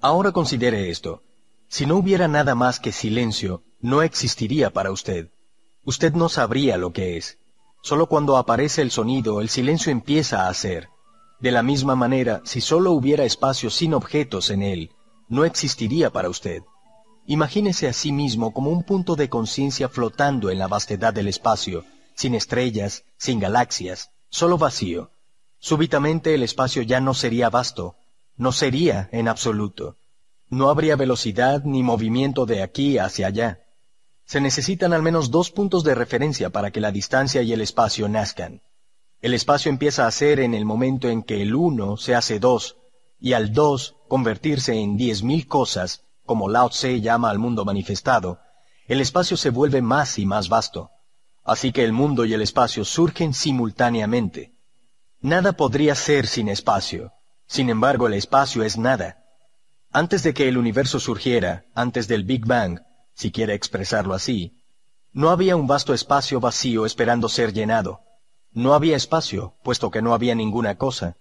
Ahora 0.00 0.32
considere 0.32 0.90
esto. 0.90 1.22
Si 1.68 1.86
no 1.86 1.96
hubiera 1.96 2.28
nada 2.28 2.54
más 2.54 2.80
que 2.80 2.92
silencio, 2.92 3.62
no 3.80 4.02
existiría 4.02 4.70
para 4.70 4.90
usted. 4.90 5.30
Usted 5.84 6.12
no 6.14 6.28
sabría 6.28 6.76
lo 6.76 6.92
que 6.92 7.16
es. 7.16 7.38
Solo 7.82 8.06
cuando 8.06 8.36
aparece 8.36 8.80
el 8.80 8.90
sonido, 8.90 9.40
el 9.40 9.48
silencio 9.48 9.92
empieza 9.92 10.48
a 10.48 10.54
ser. 10.54 10.88
De 11.40 11.50
la 11.50 11.62
misma 11.62 11.94
manera, 11.94 12.40
si 12.44 12.60
solo 12.60 12.92
hubiera 12.92 13.24
espacio 13.24 13.68
sin 13.68 13.92
objetos 13.92 14.48
en 14.50 14.62
él, 14.62 14.90
no 15.28 15.44
existiría 15.44 16.10
para 16.10 16.30
usted. 16.30 16.62
Imagínese 17.26 17.88
a 17.88 17.92
sí 17.94 18.12
mismo 18.12 18.52
como 18.52 18.70
un 18.70 18.82
punto 18.82 19.16
de 19.16 19.30
conciencia 19.30 19.88
flotando 19.88 20.50
en 20.50 20.58
la 20.58 20.68
vastedad 20.68 21.14
del 21.14 21.28
espacio, 21.28 21.84
sin 22.14 22.34
estrellas, 22.34 23.04
sin 23.16 23.40
galaxias, 23.40 24.10
solo 24.28 24.58
vacío. 24.58 25.10
Súbitamente 25.58 26.34
el 26.34 26.42
espacio 26.42 26.82
ya 26.82 27.00
no 27.00 27.14
sería 27.14 27.48
vasto, 27.48 27.96
no 28.36 28.52
sería 28.52 29.08
en 29.12 29.28
absoluto. 29.28 29.96
No 30.50 30.68
habría 30.68 30.96
velocidad 30.96 31.64
ni 31.64 31.82
movimiento 31.82 32.44
de 32.44 32.62
aquí 32.62 32.98
hacia 32.98 33.28
allá. 33.28 33.60
Se 34.26 34.42
necesitan 34.42 34.92
al 34.92 35.02
menos 35.02 35.30
dos 35.30 35.50
puntos 35.50 35.82
de 35.82 35.94
referencia 35.94 36.50
para 36.50 36.70
que 36.70 36.80
la 36.80 36.92
distancia 36.92 37.42
y 37.42 37.52
el 37.54 37.62
espacio 37.62 38.08
nazcan. 38.08 38.60
El 39.22 39.32
espacio 39.32 39.70
empieza 39.70 40.06
a 40.06 40.10
ser 40.10 40.40
en 40.40 40.52
el 40.52 40.66
momento 40.66 41.08
en 41.08 41.22
que 41.22 41.40
el 41.40 41.54
uno 41.54 41.96
se 41.96 42.14
hace 42.14 42.38
dos, 42.38 42.76
y 43.18 43.32
al 43.32 43.54
dos 43.54 43.96
convertirse 44.08 44.74
en 44.74 44.98
diez 44.98 45.22
mil 45.22 45.46
cosas, 45.46 46.03
como 46.24 46.48
Lao 46.48 46.68
Tse 46.70 47.00
llama 47.00 47.30
al 47.30 47.38
mundo 47.38 47.64
manifestado, 47.64 48.38
el 48.86 49.00
espacio 49.00 49.36
se 49.36 49.50
vuelve 49.50 49.82
más 49.82 50.18
y 50.18 50.26
más 50.26 50.48
vasto. 50.48 50.90
Así 51.42 51.72
que 51.72 51.84
el 51.84 51.92
mundo 51.92 52.24
y 52.24 52.34
el 52.34 52.42
espacio 52.42 52.84
surgen 52.84 53.34
simultáneamente. 53.34 54.54
Nada 55.20 55.52
podría 55.52 55.94
ser 55.94 56.26
sin 56.26 56.48
espacio. 56.48 57.12
Sin 57.46 57.68
embargo, 57.70 58.06
el 58.06 58.14
espacio 58.14 58.62
es 58.62 58.78
nada. 58.78 59.24
Antes 59.90 60.22
de 60.22 60.34
que 60.34 60.48
el 60.48 60.58
universo 60.58 60.98
surgiera, 60.98 61.64
antes 61.74 62.08
del 62.08 62.24
Big 62.24 62.46
Bang, 62.46 62.80
si 63.14 63.30
quiere 63.30 63.54
expresarlo 63.54 64.14
así, 64.14 64.64
no 65.12 65.30
había 65.30 65.54
un 65.54 65.66
vasto 65.66 65.94
espacio 65.94 66.40
vacío 66.40 66.86
esperando 66.86 67.28
ser 67.28 67.52
llenado. 67.52 68.00
No 68.50 68.74
había 68.74 68.96
espacio, 68.96 69.54
puesto 69.62 69.90
que 69.90 70.02
no 70.02 70.14
había 70.14 70.34
ninguna 70.34 70.76
cosa. 70.76 71.16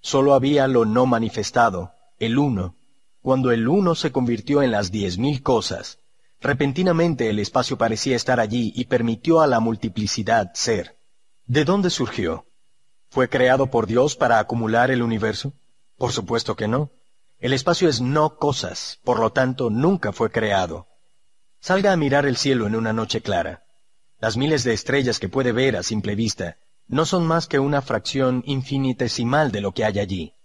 Solo 0.00 0.34
había 0.34 0.66
lo 0.66 0.84
no 0.84 1.06
manifestado, 1.06 1.92
el 2.18 2.38
uno. 2.38 2.74
Cuando 3.26 3.50
el 3.50 3.66
uno 3.66 3.96
se 3.96 4.12
convirtió 4.12 4.62
en 4.62 4.70
las 4.70 4.92
diez 4.92 5.18
mil 5.18 5.42
cosas, 5.42 5.98
repentinamente 6.40 7.28
el 7.28 7.40
espacio 7.40 7.76
parecía 7.76 8.14
estar 8.14 8.38
allí 8.38 8.72
y 8.76 8.84
permitió 8.84 9.40
a 9.40 9.48
la 9.48 9.58
multiplicidad 9.58 10.52
ser. 10.54 10.96
¿De 11.44 11.64
dónde 11.64 11.90
surgió? 11.90 12.46
¿Fue 13.10 13.28
creado 13.28 13.66
por 13.68 13.88
Dios 13.88 14.14
para 14.14 14.38
acumular 14.38 14.92
el 14.92 15.02
universo? 15.02 15.54
Por 15.98 16.12
supuesto 16.12 16.54
que 16.54 16.68
no. 16.68 16.92
El 17.40 17.52
espacio 17.52 17.88
es 17.88 18.00
no 18.00 18.36
cosas, 18.36 19.00
por 19.02 19.18
lo 19.18 19.32
tanto 19.32 19.70
nunca 19.70 20.12
fue 20.12 20.30
creado. 20.30 20.86
Salga 21.58 21.90
a 21.90 21.96
mirar 21.96 22.26
el 22.26 22.36
cielo 22.36 22.68
en 22.68 22.76
una 22.76 22.92
noche 22.92 23.22
clara. 23.22 23.64
Las 24.20 24.36
miles 24.36 24.62
de 24.62 24.72
estrellas 24.72 25.18
que 25.18 25.28
puede 25.28 25.50
ver 25.50 25.74
a 25.74 25.82
simple 25.82 26.14
vista 26.14 26.58
no 26.86 27.04
son 27.04 27.26
más 27.26 27.48
que 27.48 27.58
una 27.58 27.82
fracción 27.82 28.44
infinitesimal 28.46 29.50
de 29.50 29.62
lo 29.62 29.72
que 29.72 29.84
hay 29.84 29.98
allí. 29.98 30.35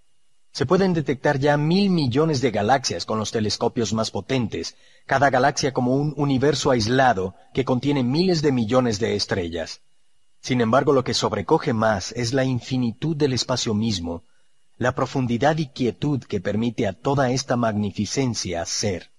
Se 0.51 0.65
pueden 0.65 0.93
detectar 0.93 1.39
ya 1.39 1.55
mil 1.55 1.89
millones 1.89 2.41
de 2.41 2.51
galaxias 2.51 3.05
con 3.05 3.17
los 3.17 3.31
telescopios 3.31 3.93
más 3.93 4.11
potentes, 4.11 4.75
cada 5.05 5.30
galaxia 5.30 5.71
como 5.71 5.95
un 5.95 6.13
universo 6.17 6.71
aislado 6.71 7.35
que 7.53 7.63
contiene 7.63 8.03
miles 8.03 8.41
de 8.41 8.51
millones 8.51 8.99
de 8.99 9.15
estrellas. 9.15 9.81
Sin 10.41 10.59
embargo, 10.59 10.91
lo 10.91 11.03
que 11.03 11.13
sobrecoge 11.13 11.71
más 11.71 12.11
es 12.13 12.33
la 12.33 12.43
infinitud 12.43 13.15
del 13.15 13.31
espacio 13.33 13.73
mismo, 13.73 14.23
la 14.77 14.93
profundidad 14.93 15.57
y 15.57 15.67
quietud 15.67 16.23
que 16.23 16.41
permite 16.41 16.88
a 16.88 16.93
toda 16.93 17.31
esta 17.31 17.55
magnificencia 17.55 18.65
ser. 18.65 19.11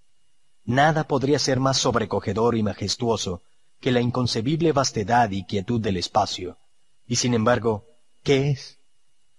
Nada 0.65 1.05
podría 1.05 1.39
ser 1.39 1.61
más 1.61 1.79
sobrecogedor 1.79 2.57
y 2.57 2.63
majestuoso 2.63 3.43
que 3.81 3.91
la 3.91 4.01
inconcebible 4.01 4.73
vastedad 4.73 5.31
y 5.31 5.45
quietud 5.45 5.81
del 5.81 5.97
espacio. 5.97 6.59
Y 7.07 7.17
sin 7.17 7.35
embargo, 7.35 7.87
¿qué 8.23 8.51
es? 8.51 8.79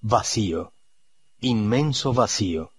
Vacío. 0.02 0.74
Inmenso 1.46 2.14
vacío. 2.14 2.72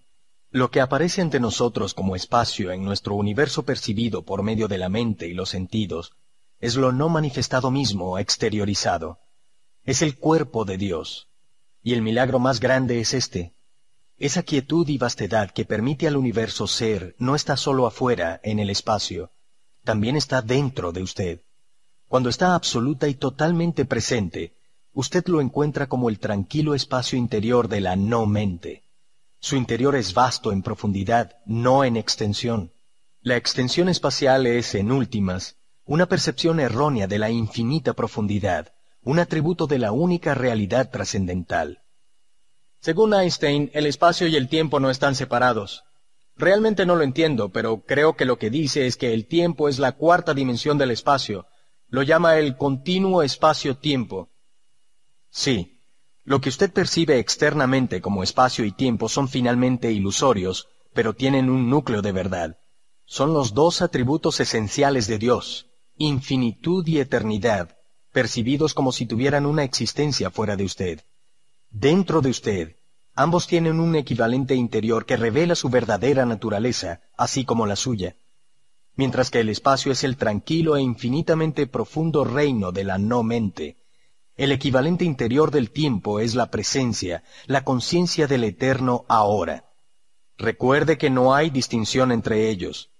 Lo 0.50 0.70
que 0.70 0.80
aparece 0.80 1.20
ante 1.20 1.38
nosotros 1.38 1.92
como 1.92 2.16
espacio 2.16 2.72
en 2.72 2.82
nuestro 2.82 3.14
universo 3.14 3.66
percibido 3.66 4.22
por 4.22 4.42
medio 4.42 4.68
de 4.68 4.78
la 4.78 4.88
mente 4.88 5.28
y 5.28 5.34
los 5.34 5.50
sentidos, 5.50 6.12
es 6.60 6.74
lo 6.76 6.90
no 6.90 7.10
manifestado 7.10 7.70
mismo 7.70 8.18
exteriorizado. 8.18 9.18
Es 9.84 10.00
el 10.00 10.16
cuerpo 10.16 10.64
de 10.64 10.78
Dios. 10.78 11.28
Y 11.82 11.92
el 11.92 12.00
milagro 12.00 12.38
más 12.38 12.58
grande 12.58 13.00
es 13.00 13.12
este. 13.12 13.52
Esa 14.16 14.42
quietud 14.42 14.88
y 14.88 14.96
vastedad 14.96 15.50
que 15.50 15.66
permite 15.66 16.08
al 16.08 16.16
universo 16.16 16.66
ser 16.66 17.14
no 17.18 17.34
está 17.34 17.58
solo 17.58 17.86
afuera, 17.86 18.40
en 18.42 18.60
el 18.60 18.70
espacio, 18.70 19.30
también 19.84 20.16
está 20.16 20.40
dentro 20.40 20.90
de 20.90 21.02
usted. 21.02 21.42
Cuando 22.08 22.30
está 22.30 22.54
absoluta 22.54 23.08
y 23.08 23.14
totalmente 23.14 23.84
presente, 23.84 24.54
usted 24.94 25.26
lo 25.26 25.40
encuentra 25.40 25.88
como 25.88 26.08
el 26.08 26.18
tranquilo 26.18 26.74
espacio 26.74 27.18
interior 27.18 27.68
de 27.68 27.80
la 27.80 27.96
no 27.96 28.26
mente. 28.26 28.84
Su 29.40 29.56
interior 29.56 29.96
es 29.96 30.14
vasto 30.14 30.52
en 30.52 30.62
profundidad, 30.62 31.36
no 31.44 31.84
en 31.84 31.96
extensión. 31.96 32.72
La 33.20 33.36
extensión 33.36 33.88
espacial 33.88 34.46
es, 34.46 34.74
en 34.74 34.92
últimas, 34.92 35.56
una 35.84 36.06
percepción 36.06 36.60
errónea 36.60 37.06
de 37.06 37.18
la 37.18 37.30
infinita 37.30 37.92
profundidad, 37.92 38.72
un 39.02 39.18
atributo 39.18 39.66
de 39.66 39.78
la 39.78 39.92
única 39.92 40.32
realidad 40.34 40.90
trascendental. 40.90 41.82
Según 42.80 43.14
Einstein, 43.14 43.70
el 43.74 43.86
espacio 43.86 44.28
y 44.28 44.36
el 44.36 44.48
tiempo 44.48 44.80
no 44.80 44.90
están 44.90 45.14
separados. 45.14 45.84
Realmente 46.36 46.86
no 46.86 46.96
lo 46.96 47.02
entiendo, 47.02 47.50
pero 47.50 47.84
creo 47.84 48.16
que 48.16 48.24
lo 48.24 48.38
que 48.38 48.50
dice 48.50 48.86
es 48.86 48.96
que 48.96 49.12
el 49.12 49.26
tiempo 49.26 49.68
es 49.68 49.78
la 49.78 49.92
cuarta 49.92 50.34
dimensión 50.34 50.78
del 50.78 50.90
espacio. 50.90 51.46
Lo 51.88 52.02
llama 52.02 52.36
el 52.38 52.56
continuo 52.56 53.22
espacio-tiempo. 53.22 54.30
Sí, 55.36 55.80
lo 56.22 56.40
que 56.40 56.48
usted 56.48 56.72
percibe 56.72 57.18
externamente 57.18 58.00
como 58.00 58.22
espacio 58.22 58.64
y 58.64 58.70
tiempo 58.70 59.08
son 59.08 59.28
finalmente 59.28 59.90
ilusorios, 59.90 60.68
pero 60.92 61.12
tienen 61.12 61.50
un 61.50 61.68
núcleo 61.68 62.02
de 62.02 62.12
verdad. 62.12 62.58
Son 63.04 63.34
los 63.34 63.52
dos 63.52 63.82
atributos 63.82 64.38
esenciales 64.38 65.08
de 65.08 65.18
Dios, 65.18 65.66
infinitud 65.96 66.86
y 66.86 67.00
eternidad, 67.00 67.76
percibidos 68.12 68.74
como 68.74 68.92
si 68.92 69.06
tuvieran 69.06 69.44
una 69.44 69.64
existencia 69.64 70.30
fuera 70.30 70.54
de 70.54 70.66
usted. 70.66 71.00
Dentro 71.68 72.20
de 72.20 72.30
usted, 72.30 72.76
ambos 73.16 73.48
tienen 73.48 73.80
un 73.80 73.96
equivalente 73.96 74.54
interior 74.54 75.04
que 75.04 75.16
revela 75.16 75.56
su 75.56 75.68
verdadera 75.68 76.24
naturaleza, 76.24 77.00
así 77.18 77.44
como 77.44 77.66
la 77.66 77.74
suya. 77.74 78.14
Mientras 78.94 79.32
que 79.32 79.40
el 79.40 79.48
espacio 79.48 79.90
es 79.90 80.04
el 80.04 80.16
tranquilo 80.16 80.76
e 80.76 80.80
infinitamente 80.82 81.66
profundo 81.66 82.22
reino 82.22 82.70
de 82.70 82.84
la 82.84 82.98
no 82.98 83.24
mente, 83.24 83.83
el 84.36 84.50
equivalente 84.50 85.04
interior 85.04 85.50
del 85.52 85.70
tiempo 85.70 86.18
es 86.18 86.34
la 86.34 86.50
presencia, 86.50 87.22
la 87.46 87.62
conciencia 87.62 88.26
del 88.26 88.42
eterno 88.42 89.04
ahora. 89.08 89.70
Recuerde 90.36 90.98
que 90.98 91.10
no 91.10 91.34
hay 91.34 91.50
distinción 91.50 92.10
entre 92.10 92.50
ellos. 92.50 92.90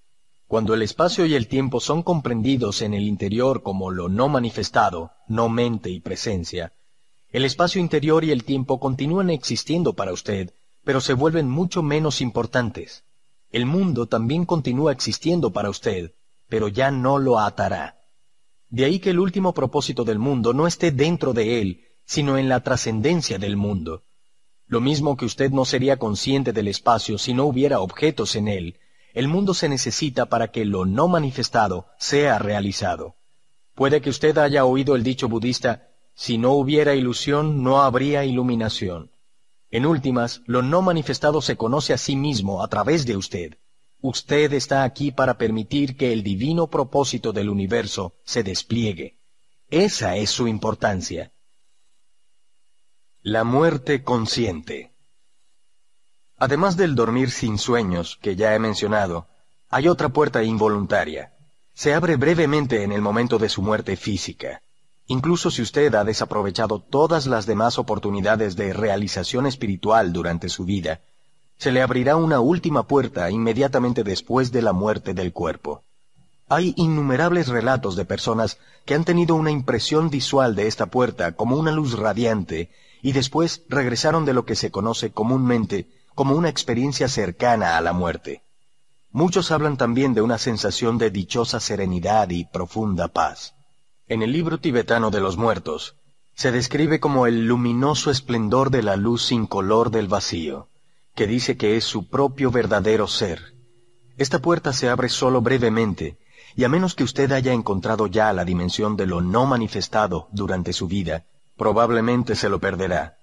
Cuando 0.47 0.75
el 0.75 0.83
espacio 0.83 1.27
y 1.27 1.35
el 1.35 1.49
tiempo 1.49 1.81
son 1.81 2.03
comprendidos 2.05 2.83
en 2.83 2.95
el 2.95 3.05
interior 3.05 3.63
como 3.63 3.91
lo 3.91 4.09
no 4.09 4.29
manifestado, 4.29 5.11
no 5.27 5.49
mente 5.49 5.91
y 5.91 5.99
presencia, 5.99 6.73
el 7.31 7.45
espacio 7.45 7.81
interior 7.81 8.23
y 8.23 8.31
el 8.31 8.45
tiempo 8.45 8.79
continúan 8.79 9.29
existiendo 9.31 9.95
para 9.95 10.13
usted, 10.13 10.55
pero 10.85 11.01
se 11.01 11.15
vuelven 11.15 11.51
mucho 11.51 11.83
menos 11.83 12.21
importantes. 12.21 13.03
El 13.51 13.67
mundo 13.67 14.07
también 14.07 14.45
continúa 14.45 14.93
existiendo 14.93 15.53
para 15.53 15.69
usted, 15.69 16.15
pero 16.49 16.69
ya 16.69 16.93
no 16.93 17.19
lo 17.19 17.41
atará. 17.41 17.99
De 18.75 18.85
ahí 18.85 18.99
que 18.99 19.11
el 19.11 19.21
último 19.21 19.55
propósito 19.55 20.03
del 20.03 20.19
mundo 20.19 20.53
no 20.53 20.67
esté 20.67 20.91
dentro 20.91 21.33
de 21.33 21.61
él, 21.61 21.85
sino 22.05 22.39
en 22.39 22.49
la 22.49 22.59
trascendencia 22.65 23.39
del 23.39 23.57
mundo. 23.57 24.03
Lo 24.67 24.81
mismo 24.81 25.17
que 25.17 25.27
usted 25.27 25.53
no 25.53 25.65
sería 25.65 25.97
consciente 25.97 26.53
del 26.53 26.67
espacio 26.67 27.17
si 27.17 27.35
no 27.35 27.45
hubiera 27.45 27.79
objetos 27.79 28.35
en 28.35 28.49
él, 28.49 28.81
el 29.13 29.29
mundo 29.29 29.55
se 29.55 29.69
necesita 29.69 30.27
para 30.27 30.49
que 30.49 30.65
lo 30.65 30.87
no 30.87 31.07
manifestado 31.07 31.87
sea 32.01 32.41
realizado. 32.41 33.15
Puede 33.77 34.01
que 34.01 34.11
usted 34.11 34.37
haya 34.39 34.65
oído 34.65 34.97
el 34.97 35.05
dicho 35.05 35.29
budista, 35.29 35.91
si 36.17 36.37
no 36.37 36.55
hubiera 36.55 36.97
ilusión 36.97 37.63
no 37.63 37.81
habría 37.81 38.25
iluminación. 38.25 39.13
En 39.71 39.87
últimas, 39.87 40.43
lo 40.47 40.63
no 40.63 40.83
manifestado 40.83 41.41
se 41.43 41.57
conoce 41.57 41.93
a 41.93 41.99
sí 41.99 42.17
mismo 42.17 42.61
a 42.61 42.67
través 42.67 43.07
de 43.07 43.17
usted. 43.17 43.55
Usted 44.07 44.53
está 44.53 44.85
aquí 44.85 45.13
para 45.13 45.39
permitir 45.39 45.97
que 45.97 46.13
el 46.13 46.23
divino 46.23 46.67
propósito 46.67 47.33
del 47.33 47.49
universo 47.49 48.13
se 48.23 48.43
despliegue. 48.43 49.17
Esa 49.71 50.17
es 50.17 50.29
su 50.29 50.47
importancia. 50.47 51.33
La 53.23 53.45
muerte 53.45 54.03
consciente. 54.03 54.93
Además 56.37 56.77
del 56.77 56.95
dormir 56.95 57.31
sin 57.31 57.57
sueños, 57.57 58.19
que 58.21 58.37
ya 58.37 58.55
he 58.55 58.59
mencionado, 58.59 59.27
hay 59.71 59.89
otra 59.89 60.11
puerta 60.11 60.43
involuntaria. 60.43 61.33
Se 61.73 61.95
abre 61.95 62.17
brevemente 62.17 62.83
en 62.83 62.93
el 62.93 63.01
momento 63.01 63.39
de 63.39 63.49
su 63.49 63.63
muerte 63.63 63.97
física. 63.97 64.61
Incluso 65.07 65.51
si 65.51 65.63
usted 65.63 65.95
ha 65.95 66.05
desaprovechado 66.05 66.79
todas 66.79 67.25
las 67.25 67.47
demás 67.47 67.79
oportunidades 67.79 68.55
de 68.55 68.75
realización 68.75 69.47
espiritual 69.47 70.13
durante 70.13 70.51
su 70.51 70.67
vida, 70.67 71.01
se 71.65 71.73
le 71.73 71.81
abrirá 71.81 72.17
una 72.17 72.41
última 72.41 72.83
puerta 72.83 73.31
inmediatamente 73.31 74.05
después 74.05 74.53
de 74.53 74.61
la 74.61 74.75
muerte 74.75 75.15
del 75.15 75.33
cuerpo. 75.33 75.83
Hay 76.47 76.75
innumerables 76.77 77.49
relatos 77.49 77.97
de 77.97 78.05
personas 78.05 78.59
que 78.85 78.95
han 78.95 79.07
tenido 79.07 79.35
una 79.35 79.51
impresión 79.51 80.11
visual 80.11 80.57
de 80.57 80.67
esta 80.67 80.85
puerta 80.85 81.33
como 81.33 81.57
una 81.57 81.73
luz 81.73 81.99
radiante 81.99 82.71
y 83.01 83.13
después 83.13 83.63
regresaron 83.71 84.27
de 84.27 84.35
lo 84.35 84.45
que 84.45 84.57
se 84.57 84.71
conoce 84.71 85.11
comúnmente 85.13 85.89
como 86.15 86.35
una 86.35 86.51
experiencia 86.51 87.09
cercana 87.09 87.79
a 87.79 87.81
la 87.81 87.95
muerte. 87.95 88.43
Muchos 89.11 89.51
hablan 89.51 89.79
también 89.79 90.13
de 90.13 90.21
una 90.21 90.37
sensación 90.37 90.99
de 90.99 91.11
dichosa 91.11 91.61
serenidad 91.61 92.29
y 92.29 92.45
profunda 92.45 93.09
paz. 93.09 93.55
En 94.07 94.23
el 94.23 94.33
libro 94.33 94.61
tibetano 94.61 95.11
de 95.11 95.21
los 95.21 95.39
muertos, 95.39 95.97
se 96.35 96.53
describe 96.53 97.01
como 97.01 97.27
el 97.27 97.47
luminoso 97.47 98.11
esplendor 98.11 98.69
de 98.69 98.83
la 98.83 98.97
luz 98.97 99.25
sin 99.25 99.47
color 99.47 99.91
del 99.91 100.09
vacío 100.09 100.69
que 101.15 101.27
dice 101.27 101.57
que 101.57 101.77
es 101.77 101.85
su 101.85 102.09
propio 102.09 102.51
verdadero 102.51 103.07
ser. 103.07 103.55
Esta 104.17 104.41
puerta 104.41 104.73
se 104.73 104.89
abre 104.89 105.09
solo 105.09 105.41
brevemente, 105.41 106.19
y 106.57 106.65
a 106.65 106.69
menos 106.69 106.95
que 106.95 107.05
usted 107.05 107.31
haya 107.33 107.53
encontrado 107.53 108.07
ya 108.07 108.33
la 108.33 108.45
dimensión 108.45 108.97
de 108.97 109.07
lo 109.07 109.21
no 109.21 109.47
manifestado 109.47 110.29
durante 110.33 110.73
su 110.73 110.87
vida, 110.87 111.25
probablemente 111.57 112.37
se 112.37 112.49
lo 112.49 112.61
perderá. 112.61 113.17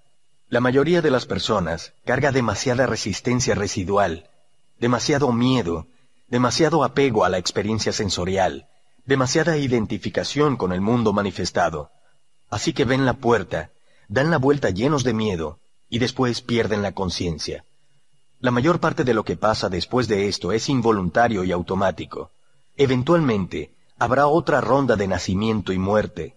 La 0.48 0.60
mayoría 0.60 1.00
de 1.00 1.10
las 1.10 1.26
personas 1.26 1.94
carga 2.04 2.30
demasiada 2.30 2.86
resistencia 2.86 3.54
residual, 3.54 4.28
demasiado 4.78 5.32
miedo, 5.32 5.86
demasiado 6.28 6.84
apego 6.84 7.24
a 7.24 7.28
la 7.28 7.38
experiencia 7.38 7.92
sensorial, 7.92 8.68
demasiada 9.06 9.56
identificación 9.56 10.56
con 10.56 10.72
el 10.72 10.80
mundo 10.80 11.12
manifestado. 11.12 11.90
Así 12.50 12.72
que 12.72 12.84
ven 12.84 13.06
la 13.06 13.14
puerta, 13.14 13.70
dan 14.08 14.30
la 14.30 14.38
vuelta 14.38 14.70
llenos 14.70 15.04
de 15.04 15.14
miedo, 15.14 15.58
y 15.88 15.98
después 15.98 16.42
pierden 16.42 16.82
la 16.82 16.92
conciencia. 16.92 17.64
La 18.42 18.50
mayor 18.50 18.80
parte 18.80 19.04
de 19.04 19.14
lo 19.14 19.22
que 19.22 19.36
pasa 19.36 19.68
después 19.68 20.08
de 20.08 20.26
esto 20.26 20.50
es 20.50 20.68
involuntario 20.68 21.44
y 21.44 21.52
automático. 21.52 22.32
Eventualmente, 22.76 23.70
habrá 24.00 24.26
otra 24.26 24.60
ronda 24.60 24.96
de 24.96 25.06
nacimiento 25.06 25.72
y 25.72 25.78
muerte. 25.78 26.34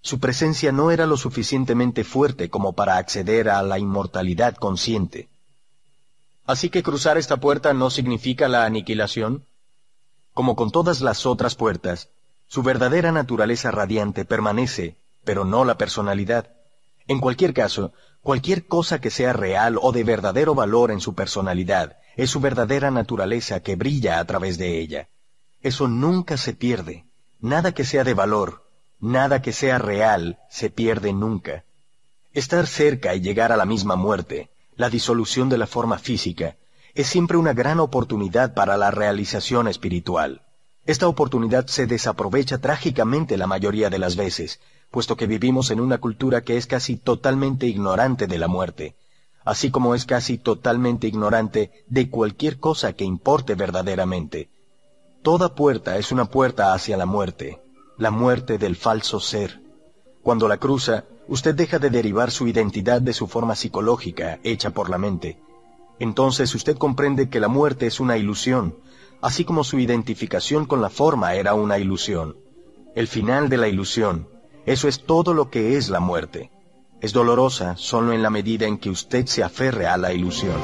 Su 0.00 0.18
presencia 0.18 0.72
no 0.72 0.90
era 0.90 1.06
lo 1.06 1.16
suficientemente 1.16 2.02
fuerte 2.02 2.50
como 2.50 2.72
para 2.72 2.96
acceder 2.96 3.48
a 3.48 3.62
la 3.62 3.78
inmortalidad 3.78 4.56
consciente. 4.56 5.28
Así 6.46 6.68
que 6.68 6.82
cruzar 6.82 7.16
esta 7.16 7.36
puerta 7.36 7.72
no 7.72 7.90
significa 7.90 8.48
la 8.48 8.64
aniquilación. 8.64 9.44
Como 10.34 10.56
con 10.56 10.72
todas 10.72 11.00
las 11.00 11.26
otras 11.26 11.54
puertas, 11.54 12.08
su 12.48 12.64
verdadera 12.64 13.12
naturaleza 13.12 13.70
radiante 13.70 14.24
permanece, 14.24 14.96
pero 15.22 15.44
no 15.44 15.64
la 15.64 15.78
personalidad. 15.78 16.50
En 17.06 17.20
cualquier 17.20 17.54
caso, 17.54 17.92
Cualquier 18.26 18.66
cosa 18.66 19.00
que 19.00 19.12
sea 19.12 19.32
real 19.32 19.78
o 19.80 19.92
de 19.92 20.02
verdadero 20.02 20.52
valor 20.52 20.90
en 20.90 21.00
su 21.00 21.14
personalidad 21.14 21.96
es 22.16 22.28
su 22.28 22.40
verdadera 22.40 22.90
naturaleza 22.90 23.60
que 23.60 23.76
brilla 23.76 24.18
a 24.18 24.24
través 24.24 24.58
de 24.58 24.80
ella. 24.80 25.08
Eso 25.62 25.86
nunca 25.86 26.36
se 26.36 26.52
pierde. 26.52 27.04
Nada 27.38 27.70
que 27.72 27.84
sea 27.84 28.02
de 28.02 28.14
valor, 28.14 28.64
nada 28.98 29.42
que 29.42 29.52
sea 29.52 29.78
real, 29.78 30.40
se 30.50 30.70
pierde 30.70 31.12
nunca. 31.12 31.62
Estar 32.32 32.66
cerca 32.66 33.14
y 33.14 33.20
llegar 33.20 33.52
a 33.52 33.56
la 33.56 33.64
misma 33.64 33.94
muerte, 33.94 34.50
la 34.74 34.90
disolución 34.90 35.48
de 35.48 35.58
la 35.58 35.68
forma 35.68 35.96
física, 35.96 36.56
es 36.94 37.06
siempre 37.06 37.36
una 37.36 37.52
gran 37.52 37.78
oportunidad 37.78 38.54
para 38.54 38.76
la 38.76 38.90
realización 38.90 39.68
espiritual. 39.68 40.42
Esta 40.84 41.06
oportunidad 41.06 41.68
se 41.68 41.86
desaprovecha 41.86 42.58
trágicamente 42.58 43.36
la 43.36 43.46
mayoría 43.46 43.88
de 43.88 44.00
las 44.00 44.16
veces, 44.16 44.58
puesto 44.96 45.14
que 45.14 45.26
vivimos 45.26 45.70
en 45.70 45.78
una 45.78 45.98
cultura 45.98 46.40
que 46.40 46.56
es 46.56 46.66
casi 46.66 46.96
totalmente 46.96 47.66
ignorante 47.66 48.26
de 48.26 48.38
la 48.38 48.48
muerte, 48.48 48.96
así 49.44 49.70
como 49.70 49.94
es 49.94 50.06
casi 50.06 50.38
totalmente 50.38 51.06
ignorante 51.06 51.70
de 51.86 52.08
cualquier 52.08 52.58
cosa 52.58 52.94
que 52.94 53.04
importe 53.04 53.54
verdaderamente. 53.56 54.48
Toda 55.20 55.54
puerta 55.54 55.98
es 55.98 56.12
una 56.12 56.24
puerta 56.24 56.72
hacia 56.72 56.96
la 56.96 57.04
muerte, 57.04 57.60
la 57.98 58.10
muerte 58.10 58.56
del 58.56 58.74
falso 58.74 59.20
ser. 59.20 59.60
Cuando 60.22 60.48
la 60.48 60.56
cruza, 60.56 61.04
usted 61.28 61.54
deja 61.54 61.78
de 61.78 61.90
derivar 61.90 62.30
su 62.30 62.48
identidad 62.48 63.02
de 63.02 63.12
su 63.12 63.26
forma 63.26 63.54
psicológica, 63.54 64.40
hecha 64.44 64.70
por 64.70 64.88
la 64.88 64.96
mente. 64.96 65.38
Entonces 65.98 66.54
usted 66.54 66.78
comprende 66.78 67.28
que 67.28 67.38
la 67.38 67.48
muerte 67.48 67.86
es 67.86 68.00
una 68.00 68.16
ilusión, 68.16 68.74
así 69.20 69.44
como 69.44 69.62
su 69.62 69.78
identificación 69.78 70.64
con 70.64 70.80
la 70.80 70.88
forma 70.88 71.34
era 71.34 71.52
una 71.52 71.78
ilusión. 71.78 72.38
El 72.94 73.08
final 73.08 73.50
de 73.50 73.58
la 73.58 73.68
ilusión, 73.68 74.26
eso 74.66 74.88
es 74.88 75.04
todo 75.04 75.32
lo 75.32 75.48
que 75.48 75.76
es 75.76 75.88
la 75.88 76.00
muerte. 76.00 76.50
Es 77.00 77.12
dolorosa 77.12 77.76
solo 77.76 78.12
en 78.12 78.22
la 78.22 78.30
medida 78.30 78.66
en 78.66 78.78
que 78.78 78.90
usted 78.90 79.26
se 79.26 79.44
aferre 79.44 79.86
a 79.86 79.96
la 79.96 80.12
ilusión. 80.12 80.56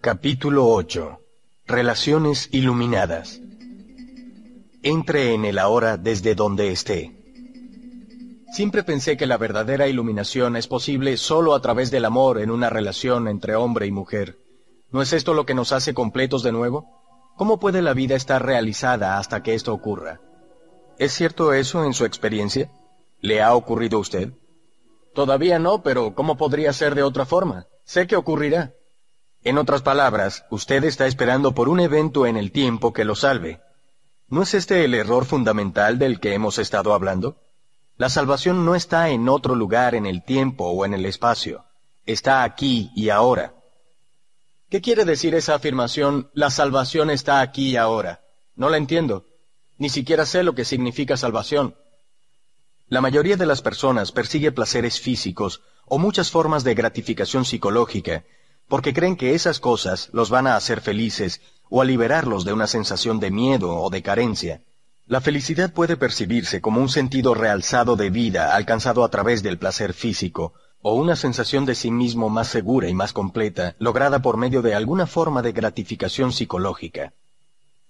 Capítulo 0.00 0.68
8. 0.68 1.18
Relaciones 1.66 2.48
iluminadas. 2.52 3.40
Entre 4.84 5.34
en 5.34 5.44
el 5.44 5.58
ahora 5.58 5.96
desde 5.96 6.36
donde 6.36 6.70
esté. 6.70 7.12
Siempre 8.52 8.84
pensé 8.84 9.16
que 9.16 9.26
la 9.26 9.36
verdadera 9.36 9.88
iluminación 9.88 10.54
es 10.54 10.68
posible 10.68 11.16
solo 11.16 11.54
a 11.54 11.60
través 11.60 11.90
del 11.90 12.04
amor 12.04 12.38
en 12.38 12.52
una 12.52 12.70
relación 12.70 13.26
entre 13.26 13.56
hombre 13.56 13.86
y 13.86 13.90
mujer. 13.90 14.38
¿No 14.92 15.02
es 15.02 15.12
esto 15.12 15.34
lo 15.34 15.44
que 15.44 15.54
nos 15.54 15.72
hace 15.72 15.92
completos 15.92 16.44
de 16.44 16.52
nuevo? 16.52 17.05
¿Cómo 17.36 17.60
puede 17.60 17.82
la 17.82 17.92
vida 17.92 18.16
estar 18.16 18.44
realizada 18.44 19.18
hasta 19.18 19.42
que 19.42 19.54
esto 19.54 19.74
ocurra? 19.74 20.20
¿Es 20.98 21.12
cierto 21.12 21.52
eso 21.52 21.84
en 21.84 21.92
su 21.92 22.06
experiencia? 22.06 22.70
¿Le 23.20 23.42
ha 23.42 23.54
ocurrido 23.54 23.98
a 23.98 24.00
usted? 24.00 24.32
Todavía 25.14 25.58
no, 25.58 25.82
pero 25.82 26.14
¿cómo 26.14 26.36
podría 26.36 26.72
ser 26.72 26.94
de 26.94 27.02
otra 27.02 27.26
forma? 27.26 27.66
Sé 27.84 28.06
que 28.06 28.16
ocurrirá. 28.16 28.72
En 29.42 29.58
otras 29.58 29.82
palabras, 29.82 30.46
usted 30.50 30.82
está 30.84 31.06
esperando 31.06 31.54
por 31.54 31.68
un 31.68 31.80
evento 31.80 32.26
en 32.26 32.38
el 32.38 32.52
tiempo 32.52 32.92
que 32.92 33.04
lo 33.04 33.14
salve. 33.14 33.60
¿No 34.28 34.42
es 34.42 34.54
este 34.54 34.84
el 34.84 34.94
error 34.94 35.24
fundamental 35.24 35.98
del 35.98 36.20
que 36.20 36.34
hemos 36.34 36.58
estado 36.58 36.94
hablando? 36.94 37.36
La 37.98 38.08
salvación 38.08 38.64
no 38.64 38.74
está 38.74 39.10
en 39.10 39.28
otro 39.28 39.54
lugar 39.54 39.94
en 39.94 40.06
el 40.06 40.24
tiempo 40.24 40.70
o 40.70 40.84
en 40.84 40.94
el 40.94 41.04
espacio. 41.04 41.64
Está 42.06 42.42
aquí 42.44 42.90
y 42.96 43.10
ahora. 43.10 43.55
¿Qué 44.76 44.82
quiere 44.82 45.06
decir 45.06 45.34
esa 45.34 45.54
afirmación, 45.54 46.28
la 46.34 46.50
salvación 46.50 47.08
está 47.08 47.40
aquí 47.40 47.70
y 47.70 47.76
ahora? 47.78 48.20
No 48.56 48.68
la 48.68 48.76
entiendo. 48.76 49.24
Ni 49.78 49.88
siquiera 49.88 50.26
sé 50.26 50.42
lo 50.42 50.54
que 50.54 50.66
significa 50.66 51.16
salvación. 51.16 51.76
La 52.86 53.00
mayoría 53.00 53.38
de 53.38 53.46
las 53.46 53.62
personas 53.62 54.12
persigue 54.12 54.52
placeres 54.52 55.00
físicos 55.00 55.62
o 55.86 55.98
muchas 55.98 56.30
formas 56.30 56.62
de 56.62 56.74
gratificación 56.74 57.46
psicológica 57.46 58.26
porque 58.68 58.92
creen 58.92 59.16
que 59.16 59.34
esas 59.34 59.60
cosas 59.60 60.10
los 60.12 60.28
van 60.28 60.46
a 60.46 60.56
hacer 60.56 60.82
felices 60.82 61.40
o 61.70 61.80
a 61.80 61.86
liberarlos 61.86 62.44
de 62.44 62.52
una 62.52 62.66
sensación 62.66 63.18
de 63.18 63.30
miedo 63.30 63.74
o 63.74 63.88
de 63.88 64.02
carencia. 64.02 64.62
La 65.06 65.22
felicidad 65.22 65.72
puede 65.72 65.96
percibirse 65.96 66.60
como 66.60 66.82
un 66.82 66.90
sentido 66.90 67.32
realzado 67.32 67.96
de 67.96 68.10
vida 68.10 68.54
alcanzado 68.54 69.04
a 69.04 69.08
través 69.08 69.42
del 69.42 69.56
placer 69.56 69.94
físico, 69.94 70.52
o 70.88 70.94
una 70.94 71.16
sensación 71.16 71.64
de 71.64 71.74
sí 71.74 71.90
mismo 71.90 72.28
más 72.28 72.46
segura 72.46 72.88
y 72.88 72.94
más 72.94 73.12
completa, 73.12 73.74
lograda 73.80 74.22
por 74.22 74.36
medio 74.36 74.62
de 74.62 74.72
alguna 74.72 75.08
forma 75.08 75.42
de 75.42 75.50
gratificación 75.50 76.30
psicológica. 76.30 77.12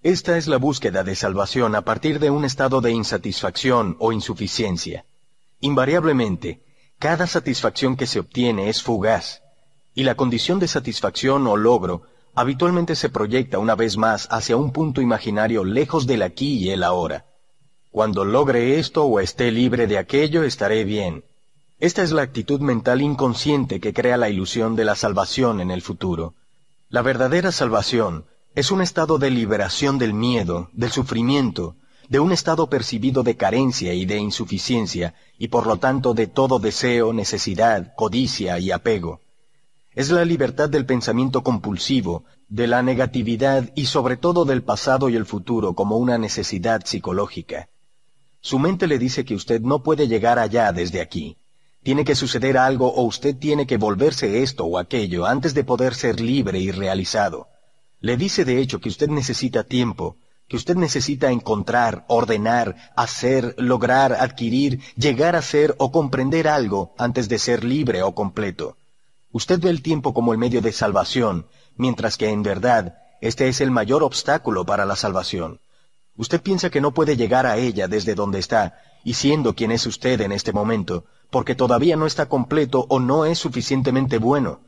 Esta 0.01 0.35
es 0.35 0.47
la 0.47 0.57
búsqueda 0.57 1.03
de 1.03 1.13
salvación 1.13 1.75
a 1.75 1.83
partir 1.83 2.17
de 2.17 2.31
un 2.31 2.43
estado 2.43 2.81
de 2.81 2.89
insatisfacción 2.89 3.97
o 3.99 4.11
insuficiencia. 4.13 5.05
Invariablemente, 5.59 6.63
cada 6.97 7.27
satisfacción 7.27 7.97
que 7.97 8.07
se 8.07 8.19
obtiene 8.19 8.67
es 8.67 8.81
fugaz, 8.81 9.43
y 9.93 10.01
la 10.01 10.15
condición 10.15 10.57
de 10.57 10.67
satisfacción 10.67 11.45
o 11.45 11.55
logro 11.55 12.01
habitualmente 12.33 12.95
se 12.95 13.09
proyecta 13.09 13.59
una 13.59 13.75
vez 13.75 13.95
más 13.95 14.27
hacia 14.31 14.57
un 14.57 14.71
punto 14.71 15.01
imaginario 15.01 15.63
lejos 15.63 16.07
del 16.07 16.23
aquí 16.23 16.57
y 16.57 16.71
el 16.71 16.81
ahora. 16.83 17.27
Cuando 17.91 18.25
logre 18.25 18.79
esto 18.79 19.05
o 19.05 19.19
esté 19.19 19.51
libre 19.51 19.85
de 19.85 19.99
aquello, 19.99 20.41
estaré 20.41 20.83
bien. 20.83 21.23
Esta 21.79 22.03
es 22.03 22.11
la 22.11 22.23
actitud 22.23 22.59
mental 22.59 23.01
inconsciente 23.01 23.79
que 23.79 23.93
crea 23.93 24.17
la 24.17 24.29
ilusión 24.29 24.75
de 24.75 24.85
la 24.85 24.95
salvación 24.95 25.61
en 25.61 25.71
el 25.71 25.81
futuro. 25.81 26.33
La 26.89 27.01
verdadera 27.01 27.51
salvación 27.51 28.25
es 28.55 28.71
un 28.71 28.81
estado 28.81 29.17
de 29.17 29.29
liberación 29.29 29.97
del 29.97 30.13
miedo, 30.13 30.69
del 30.73 30.91
sufrimiento, 30.91 31.75
de 32.09 32.19
un 32.19 32.31
estado 32.31 32.69
percibido 32.69 33.23
de 33.23 33.37
carencia 33.37 33.93
y 33.93 34.05
de 34.05 34.17
insuficiencia, 34.17 35.13
y 35.37 35.49
por 35.49 35.67
lo 35.67 35.77
tanto 35.77 36.13
de 36.13 36.27
todo 36.27 36.57
deseo, 36.59 37.13
necesidad, 37.13 37.93
codicia 37.95 38.57
y 38.59 38.71
apego 38.71 39.21
es 39.97 40.11
la 40.11 40.23
libertad 40.23 40.69
del 40.69 40.85
pensamiento 40.85 41.41
compulsivo, 41.41 42.23
de 42.49 42.67
la 42.67 42.83
negatividad 42.83 43.71
y 43.73 43.87
sobre 43.87 44.15
todo 44.15 44.45
del 44.45 44.61
pasado 44.61 45.09
y 45.09 45.15
el 45.15 45.25
futuro 45.25 45.73
como 45.73 45.97
una 45.97 46.19
necesidad 46.19 46.85
psicológica. 46.85 47.67
Su 48.39 48.59
mente 48.59 48.85
le 48.85 48.99
dice 48.99 49.25
que 49.25 49.33
usted 49.33 49.59
no 49.61 49.81
puede 49.81 50.07
llegar 50.07 50.37
allá 50.37 50.71
desde 50.71 51.01
aquí. 51.01 51.37
Tiene 51.83 52.03
que 52.03 52.15
suceder 52.15 52.57
algo 52.57 52.87
o 52.93 53.03
usted 53.03 53.35
tiene 53.35 53.65
que 53.65 53.77
volverse 53.77 54.43
esto 54.43 54.65
o 54.65 54.77
aquello 54.77 55.25
antes 55.25 55.53
de 55.53 55.63
poder 55.63 55.95
ser 55.95 56.19
libre 56.19 56.59
y 56.59 56.71
realizado. 56.71 57.47
Le 57.99 58.17
dice 58.17 58.45
de 58.45 58.59
hecho 58.59 58.79
que 58.79 58.89
usted 58.89 59.09
necesita 59.09 59.63
tiempo, 59.63 60.17
que 60.47 60.55
usted 60.55 60.75
necesita 60.75 61.31
encontrar, 61.31 62.05
ordenar, 62.07 62.75
hacer, 62.95 63.55
lograr, 63.57 64.13
adquirir, 64.13 64.81
llegar 64.95 65.35
a 65.35 65.41
ser 65.41 65.75
o 65.77 65.91
comprender 65.91 66.47
algo 66.47 66.93
antes 66.97 67.27
de 67.27 67.37
ser 67.37 67.63
libre 67.63 68.01
o 68.03 68.13
completo. 68.13 68.77
Usted 69.31 69.59
ve 69.59 69.69
el 69.69 69.81
tiempo 69.81 70.13
como 70.13 70.31
el 70.31 70.37
medio 70.37 70.61
de 70.61 70.71
salvación, 70.71 71.47
mientras 71.75 72.17
que 72.17 72.29
en 72.29 72.43
verdad 72.43 72.97
este 73.19 73.47
es 73.47 73.61
el 73.61 73.71
mayor 73.71 74.03
obstáculo 74.03 74.65
para 74.65 74.85
la 74.85 74.95
salvación. 74.95 75.59
Usted 76.15 76.41
piensa 76.41 76.69
que 76.69 76.81
no 76.81 76.93
puede 76.93 77.17
llegar 77.17 77.45
a 77.45 77.57
ella 77.57 77.87
desde 77.87 78.15
donde 78.15 78.39
está, 78.39 78.79
y 79.03 79.13
siendo 79.13 79.53
quien 79.53 79.71
es 79.71 79.85
usted 79.85 80.21
en 80.21 80.31
este 80.31 80.53
momento, 80.53 81.05
porque 81.29 81.55
todavía 81.55 81.95
no 81.95 82.05
está 82.05 82.27
completo 82.27 82.85
o 82.89 82.99
no 82.99 83.25
es 83.25 83.39
suficientemente 83.39 84.17
bueno. 84.17 84.61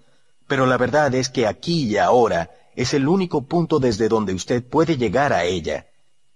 Pero 0.48 0.66
la 0.66 0.78
verdad 0.78 1.14
es 1.16 1.30
que 1.30 1.48
aquí 1.48 1.84
y 1.84 1.98
ahora 1.98 2.52
es 2.76 2.94
el 2.94 3.08
único 3.08 3.44
punto 3.44 3.80
desde 3.80 4.10
donde 4.10 4.34
usted 4.34 4.64
puede 4.64 4.98
llegar 4.98 5.34
a 5.34 5.44
ella. 5.44 5.88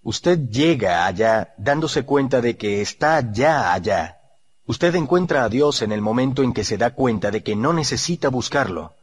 Usted 0.01 0.49
llega 0.49 1.05
allá 1.05 1.53
dándose 1.57 2.03
cuenta 2.03 2.41
de 2.41 2.57
que 2.57 2.81
está 2.81 3.31
ya 3.31 3.73
allá. 3.73 4.17
Usted 4.65 4.95
encuentra 4.95 5.43
a 5.43 5.49
Dios 5.49 5.81
en 5.81 5.91
el 5.91 6.01
momento 6.01 6.43
en 6.43 6.53
que 6.53 6.63
se 6.63 6.77
da 6.77 6.91
cuenta 6.91 7.31
de 7.31 7.43
que 7.43 7.55
no 7.55 7.73
necesita 7.73 8.29
buscarlo. 8.29 8.93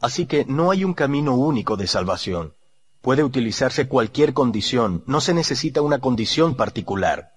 Así 0.00 0.26
que 0.26 0.44
no 0.44 0.70
hay 0.70 0.84
un 0.84 0.94
camino 0.94 1.34
único 1.34 1.76
de 1.76 1.86
salvación. 1.86 2.54
Puede 3.00 3.24
utilizarse 3.24 3.88
cualquier 3.88 4.34
condición, 4.34 5.02
no 5.06 5.20
se 5.20 5.34
necesita 5.34 5.82
una 5.82 5.98
condición 6.00 6.54
particular. 6.54 7.30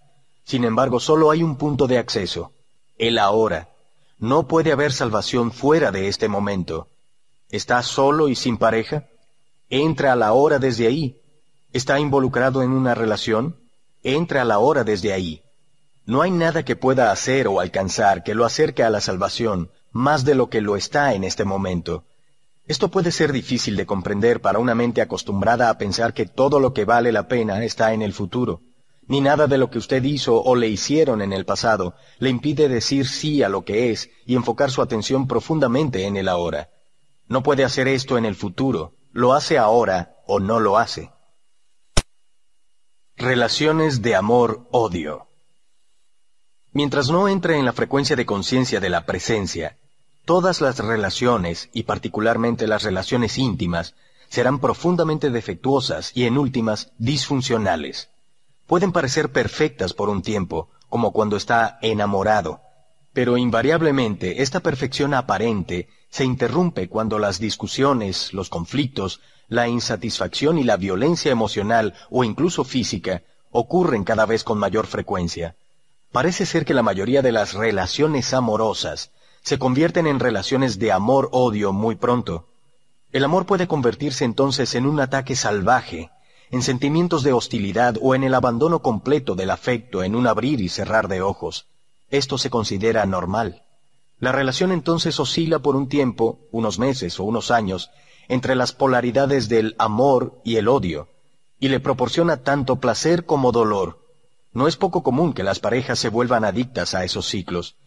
Sin 0.43 0.65
embargo, 0.65 0.99
solo 0.99 1.31
hay 1.31 1.41
un 1.41 1.55
punto 1.55 1.87
de 1.87 1.97
acceso, 1.97 2.51
el 2.97 3.17
ahora. 3.17 3.69
No 4.19 4.47
puede 4.47 4.71
haber 4.71 4.93
salvación 4.93 5.51
fuera 5.51 5.91
de 5.91 6.07
este 6.07 6.27
momento. 6.27 6.87
¿Está 7.49 7.81
solo 7.83 8.29
y 8.29 8.35
sin 8.35 8.57
pareja? 8.57 9.05
Entra 9.69 10.13
a 10.13 10.15
la 10.15 10.33
hora 10.33 10.59
desde 10.59 10.87
ahí. 10.87 11.17
¿Está 11.71 11.99
involucrado 11.99 12.61
en 12.61 12.71
una 12.71 12.95
relación? 12.95 13.55
Entra 14.03 14.43
a 14.43 14.45
la 14.45 14.59
hora 14.59 14.83
desde 14.83 15.13
ahí. 15.13 15.41
No 16.05 16.21
hay 16.21 16.31
nada 16.31 16.63
que 16.63 16.75
pueda 16.75 17.11
hacer 17.11 17.47
o 17.47 17.59
alcanzar 17.59 18.23
que 18.23 18.35
lo 18.35 18.45
acerque 18.45 18.83
a 18.83 18.89
la 18.89 19.01
salvación 19.01 19.69
más 19.91 20.25
de 20.25 20.35
lo 20.35 20.49
que 20.49 20.61
lo 20.61 20.75
está 20.75 21.13
en 21.13 21.23
este 21.23 21.45
momento. 21.45 22.03
Esto 22.65 22.89
puede 22.89 23.11
ser 23.11 23.31
difícil 23.31 23.75
de 23.75 23.85
comprender 23.85 24.41
para 24.41 24.59
una 24.59 24.73
mente 24.73 25.01
acostumbrada 25.01 25.69
a 25.69 25.77
pensar 25.77 26.13
que 26.13 26.25
todo 26.25 26.59
lo 26.59 26.73
que 26.73 26.85
vale 26.85 27.11
la 27.11 27.27
pena 27.27 27.63
está 27.63 27.93
en 27.93 28.01
el 28.01 28.13
futuro. 28.13 28.61
Ni 29.07 29.21
nada 29.21 29.47
de 29.47 29.57
lo 29.57 29.69
que 29.69 29.77
usted 29.77 30.03
hizo 30.03 30.41
o 30.41 30.55
le 30.55 30.69
hicieron 30.69 31.21
en 31.21 31.33
el 31.33 31.45
pasado 31.45 31.95
le 32.19 32.29
impide 32.29 32.69
decir 32.69 33.07
sí 33.07 33.43
a 33.43 33.49
lo 33.49 33.65
que 33.65 33.91
es 33.91 34.09
y 34.25 34.35
enfocar 34.35 34.71
su 34.71 34.81
atención 34.81 35.27
profundamente 35.27 36.05
en 36.05 36.15
el 36.15 36.29
ahora. 36.29 36.69
No 37.27 37.43
puede 37.43 37.63
hacer 37.63 37.87
esto 37.87 38.17
en 38.17 38.25
el 38.25 38.35
futuro, 38.35 38.93
lo 39.11 39.33
hace 39.33 39.57
ahora 39.57 40.15
o 40.25 40.39
no 40.39 40.59
lo 40.59 40.77
hace. 40.77 41.11
Relaciones 43.15 44.01
de 44.01 44.15
amor-odio. 44.15 45.27
Mientras 46.71 47.09
no 47.09 47.27
entre 47.27 47.57
en 47.57 47.65
la 47.65 47.73
frecuencia 47.73 48.15
de 48.15 48.25
conciencia 48.25 48.79
de 48.79 48.89
la 48.89 49.05
presencia, 49.05 49.77
todas 50.25 50.61
las 50.61 50.79
relaciones, 50.79 51.69
y 51.73 51.83
particularmente 51.83 52.65
las 52.67 52.83
relaciones 52.83 53.37
íntimas, 53.37 53.95
serán 54.29 54.59
profundamente 54.59 55.29
defectuosas 55.29 56.11
y 56.15 56.25
en 56.25 56.37
últimas 56.39 56.91
disfuncionales. 56.97 58.09
Pueden 58.67 58.91
parecer 58.91 59.31
perfectas 59.31 59.93
por 59.93 60.09
un 60.09 60.21
tiempo, 60.21 60.69
como 60.89 61.11
cuando 61.11 61.37
está 61.37 61.79
enamorado, 61.81 62.61
pero 63.13 63.37
invariablemente 63.37 64.41
esta 64.41 64.59
perfección 64.59 65.13
aparente 65.13 65.87
se 66.09 66.23
interrumpe 66.23 66.87
cuando 66.87 67.19
las 67.19 67.39
discusiones, 67.39 68.33
los 68.33 68.49
conflictos, 68.49 69.21
la 69.47 69.67
insatisfacción 69.67 70.57
y 70.57 70.63
la 70.63 70.77
violencia 70.77 71.31
emocional 71.31 71.93
o 72.09 72.23
incluso 72.23 72.63
física 72.63 73.23
ocurren 73.51 74.03
cada 74.03 74.25
vez 74.25 74.43
con 74.43 74.57
mayor 74.57 74.87
frecuencia. 74.87 75.55
Parece 76.11 76.45
ser 76.45 76.65
que 76.65 76.73
la 76.73 76.83
mayoría 76.83 77.21
de 77.21 77.31
las 77.31 77.53
relaciones 77.53 78.33
amorosas 78.33 79.11
se 79.41 79.59
convierten 79.59 80.07
en 80.07 80.19
relaciones 80.19 80.79
de 80.79 80.91
amor-odio 80.91 81.73
muy 81.73 81.95
pronto. 81.95 82.47
El 83.11 83.23
amor 83.23 83.45
puede 83.45 83.67
convertirse 83.67 84.25
entonces 84.25 84.73
en 84.75 84.85
un 84.85 84.99
ataque 84.99 85.35
salvaje, 85.35 86.09
en 86.53 86.61
sentimientos 86.61 87.23
de 87.23 87.33
hostilidad 87.33 87.97
o 87.99 88.13
en 88.13 88.23
el 88.23 88.35
abandono 88.35 88.83
completo 88.83 89.33
del 89.33 89.49
afecto 89.49 90.03
en 90.03 90.13
un 90.13 90.27
abrir 90.27 90.61
y 90.61 90.69
cerrar 90.69 91.07
de 91.07 91.19
ojos. 91.19 91.65
Esto 92.11 92.37
se 92.37 92.51
considera 92.51 93.07
normal. 93.07 93.63
La 94.19 94.31
relación 94.31 94.71
entonces 94.71 95.19
oscila 95.19 95.57
por 95.57 95.75
un 95.75 95.89
tiempo, 95.89 96.37
unos 96.51 96.77
meses 96.77 97.19
o 97.19 97.23
unos 97.23 97.49
años, 97.49 97.89
entre 98.27 98.53
las 98.53 98.71
polaridades 98.71 99.49
del 99.49 99.73
amor 99.79 100.39
y 100.43 100.57
el 100.57 100.67
odio, 100.67 101.07
y 101.59 101.69
le 101.69 101.79
proporciona 101.79 102.43
tanto 102.43 102.75
placer 102.75 103.25
como 103.25 103.51
dolor, 103.51 103.97
No 104.53 104.67
es 104.67 104.77
poco 104.77 105.01
común 105.01 105.33
que 105.33 105.41
las 105.41 105.57
parejas 105.57 105.97
se 105.97 106.09
vuelvan 106.09 106.45
adictas 106.45 106.93
a 106.93 107.03
esos 107.03 107.25
ciclos. 107.25 107.77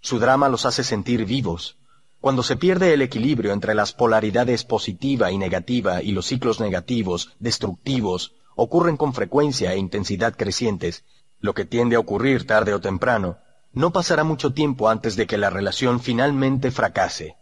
Su 0.00 0.18
drama 0.18 0.48
los 0.48 0.64
hace 0.64 0.82
sentir 0.82 1.26
vivos. 1.26 1.76
Cuando 2.24 2.42
se 2.42 2.56
pierde 2.56 2.94
el 2.94 3.02
equilibrio 3.02 3.52
entre 3.52 3.74
las 3.74 3.92
polaridades 3.92 4.64
positiva 4.64 5.30
y 5.30 5.36
negativa 5.36 6.02
y 6.02 6.12
los 6.12 6.24
ciclos 6.24 6.58
negativos, 6.58 7.34
destructivos, 7.38 8.32
ocurren 8.56 8.96
con 8.96 9.12
frecuencia 9.12 9.74
e 9.74 9.76
intensidad 9.76 10.34
crecientes, 10.34 11.04
lo 11.40 11.52
que 11.52 11.66
tiende 11.66 11.96
a 11.96 11.98
ocurrir 11.98 12.46
tarde 12.46 12.72
o 12.72 12.80
temprano, 12.80 13.36
no 13.74 13.92
pasará 13.92 14.24
mucho 14.24 14.54
tiempo 14.54 14.88
antes 14.88 15.16
de 15.16 15.26
que 15.26 15.36
la 15.36 15.50
relación 15.50 16.00
finalmente 16.00 16.70
fracase. 16.70 17.36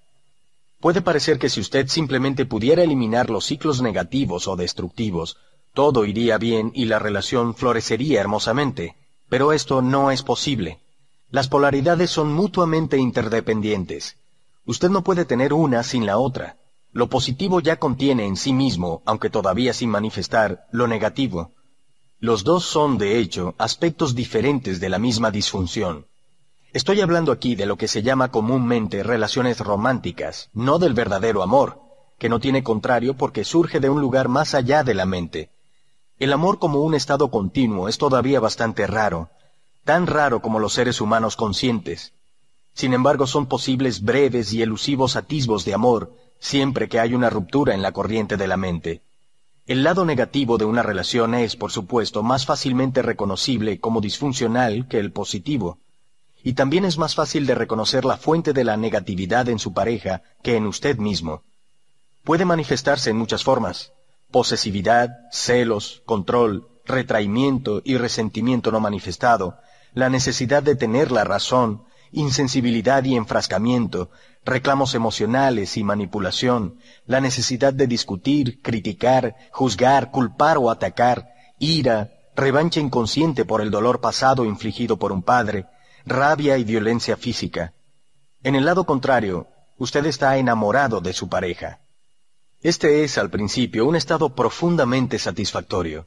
Puede 0.81 1.01
parecer 1.01 1.39
que 1.39 1.49
si 1.49 1.61
usted 1.61 1.87
simplemente 1.87 2.45
pudiera 2.45 2.83
eliminar 2.83 3.31
los 3.31 3.45
ciclos 3.45 3.83
negativos 3.83 4.49
o 4.49 4.57
destructivos, 4.57 5.37
todo 5.75 6.07
iría 6.07 6.39
bien 6.39 6.73
y 6.75 6.87
la 6.87 6.99
relación 6.99 7.55
florecería 7.55 8.21
hermosamente, 8.21 8.97
pero 9.29 9.53
esto 9.53 9.81
no 9.81 10.11
es 10.11 10.25
posible. 10.25 10.81
Las 11.31 11.47
polaridades 11.47 12.11
son 12.11 12.33
mutuamente 12.33 12.99
interdependientes. 12.99 14.17
Usted 14.65 14.91
no 14.91 15.03
puede 15.03 15.25
tener 15.25 15.53
una 15.53 15.83
sin 15.83 16.07
la 16.07 16.19
otra. 16.19 16.57
Lo 16.93 17.09
positivo 17.09 17.61
ya 17.61 17.77
contiene 17.77 18.27
en 18.27 18.37
sí 18.37 18.53
mismo, 18.53 19.03
aunque 19.07 19.31
todavía 19.31 19.73
sin 19.73 19.91
manifestar, 19.91 20.67
lo 20.71 20.87
negativo. 20.87 21.53
Los 22.19 22.45
dos 22.45 22.65
son, 22.65 22.99
de 22.99 23.19
hecho, 23.19 23.55
aspectos 23.59 24.15
diferentes 24.15 24.79
de 24.79 24.89
la 24.89 24.99
misma 24.99 25.31
disfunción. 25.31 26.07
Estoy 26.73 27.01
hablando 27.01 27.33
aquí 27.33 27.55
de 27.57 27.67
lo 27.67 27.77
que 27.77 27.89
se 27.89 28.03
llama 28.03 28.31
comúnmente 28.31 29.03
relaciones 29.03 29.59
románticas, 29.59 30.49
no 30.53 30.79
del 30.79 30.95
verdadero 30.95 31.43
amor, 31.43 31.81
que 32.19 32.29
no 32.29 32.39
tiene 32.39 32.63
contrario 32.63 33.17
porque 33.17 33.45
surge 33.45 33.81
de 33.81 33.91
un 33.91 34.01
lugar 34.01 34.29
más 34.29 34.55
allá 34.55 34.85
de 34.85 34.95
la 34.95 35.05
mente. 35.05 35.51
El 36.19 36.33
amor 36.33 36.61
como 36.61 36.81
un 36.81 36.95
estado 36.95 37.31
continuo 37.31 37.89
es 37.89 37.99
todavía 37.99 38.39
bastante 38.39 38.87
raro, 38.87 39.31
tan 39.85 40.07
raro 40.07 40.41
como 40.41 40.61
los 40.61 40.73
seres 40.73 41.01
humanos 41.01 41.35
conscientes. 41.35 42.13
Sin 42.75 42.95
embargo, 42.95 43.27
son 43.27 43.47
posibles 43.47 44.03
breves 44.03 44.53
y 44.53 44.63
elusivos 44.63 45.17
atisbos 45.17 45.65
de 45.65 45.75
amor, 45.75 46.13
siempre 46.39 46.89
que 46.89 47.01
hay 47.01 47.15
una 47.15 47.31
ruptura 47.31 47.75
en 47.75 47.83
la 47.83 47.93
corriente 47.93 48.37
de 48.37 48.47
la 48.47 48.57
mente. 48.57 49.03
El 49.67 49.85
lado 49.85 50.05
negativo 50.05 50.59
de 50.59 50.65
una 50.65 50.83
relación 50.83 51.35
es, 51.35 51.55
por 51.55 51.71
supuesto, 51.71 52.23
más 52.23 52.47
fácilmente 52.47 53.01
reconocible 53.01 53.79
como 53.79 54.01
disfuncional 54.01 54.89
que 54.89 54.99
el 54.99 55.13
positivo. 55.13 55.79
Y 56.43 56.55
también 56.55 56.85
es 56.85 56.99
más 56.99 57.15
fácil 57.15 57.47
de 57.47 57.55
reconocer 57.55 58.05
la 58.05 58.17
fuente 58.17 58.53
de 58.53 58.65
la 58.65 58.77
negatividad 58.77 59.49
en 59.49 59.61
su 59.61 59.73
pareja 59.73 60.23
que 60.43 60.57
en 60.57 60.67
usted 60.67 60.97
mismo. 60.99 61.43
Puede 62.25 62.45
manifestarse 62.45 63.11
en 63.11 63.17
muchas 63.17 63.45
formas. 63.45 63.93
Posesividad, 64.33 65.11
celos, 65.31 66.03
control, 66.07 66.67
retraimiento 66.85 67.83
y 67.85 67.97
resentimiento 67.97 68.73
no 68.73 68.81
manifestado, 68.81 69.59
la 69.95 70.09
necesidad 70.09 70.63
de 70.63 70.75
tener 70.75 71.13
la 71.13 71.23
razón, 71.23 71.85
insensibilidad 72.13 73.03
y 73.05 73.17
enfrascamiento, 73.17 74.11
reclamos 74.45 74.95
emocionales 74.95 75.77
y 75.77 75.85
manipulación, 75.85 76.79
la 77.07 77.21
necesidad 77.21 77.73
de 77.73 77.87
discutir, 77.87 78.61
criticar, 78.63 79.37
juzgar, 79.51 80.11
culpar 80.11 80.59
o 80.59 80.71
atacar, 80.71 81.29
ira, 81.59 82.11
revancha 82.37 82.81
inconsciente 82.81 83.45
por 83.45 83.61
el 83.61 83.71
dolor 83.71 84.01
pasado 84.01 84.45
infligido 84.45 84.99
por 84.99 85.13
un 85.13 85.23
padre, 85.23 85.67
rabia 86.05 86.59
y 86.59 86.65
violencia 86.65 87.17
física. 87.17 87.73
En 88.43 88.55
el 88.55 88.65
lado 88.65 88.85
contrario, 88.85 89.47
usted 89.79 90.05
está 90.07 90.37
enamorado 90.37 91.01
de 91.01 91.13
su 91.13 91.29
pareja. 91.29 91.81
Este 92.61 93.05
es, 93.05 93.19
al 93.19 93.31
principio, 93.31 93.87
un 93.87 93.97
estado 93.97 94.35
profundamente 94.35 95.19
satisfactorio. 95.19 96.07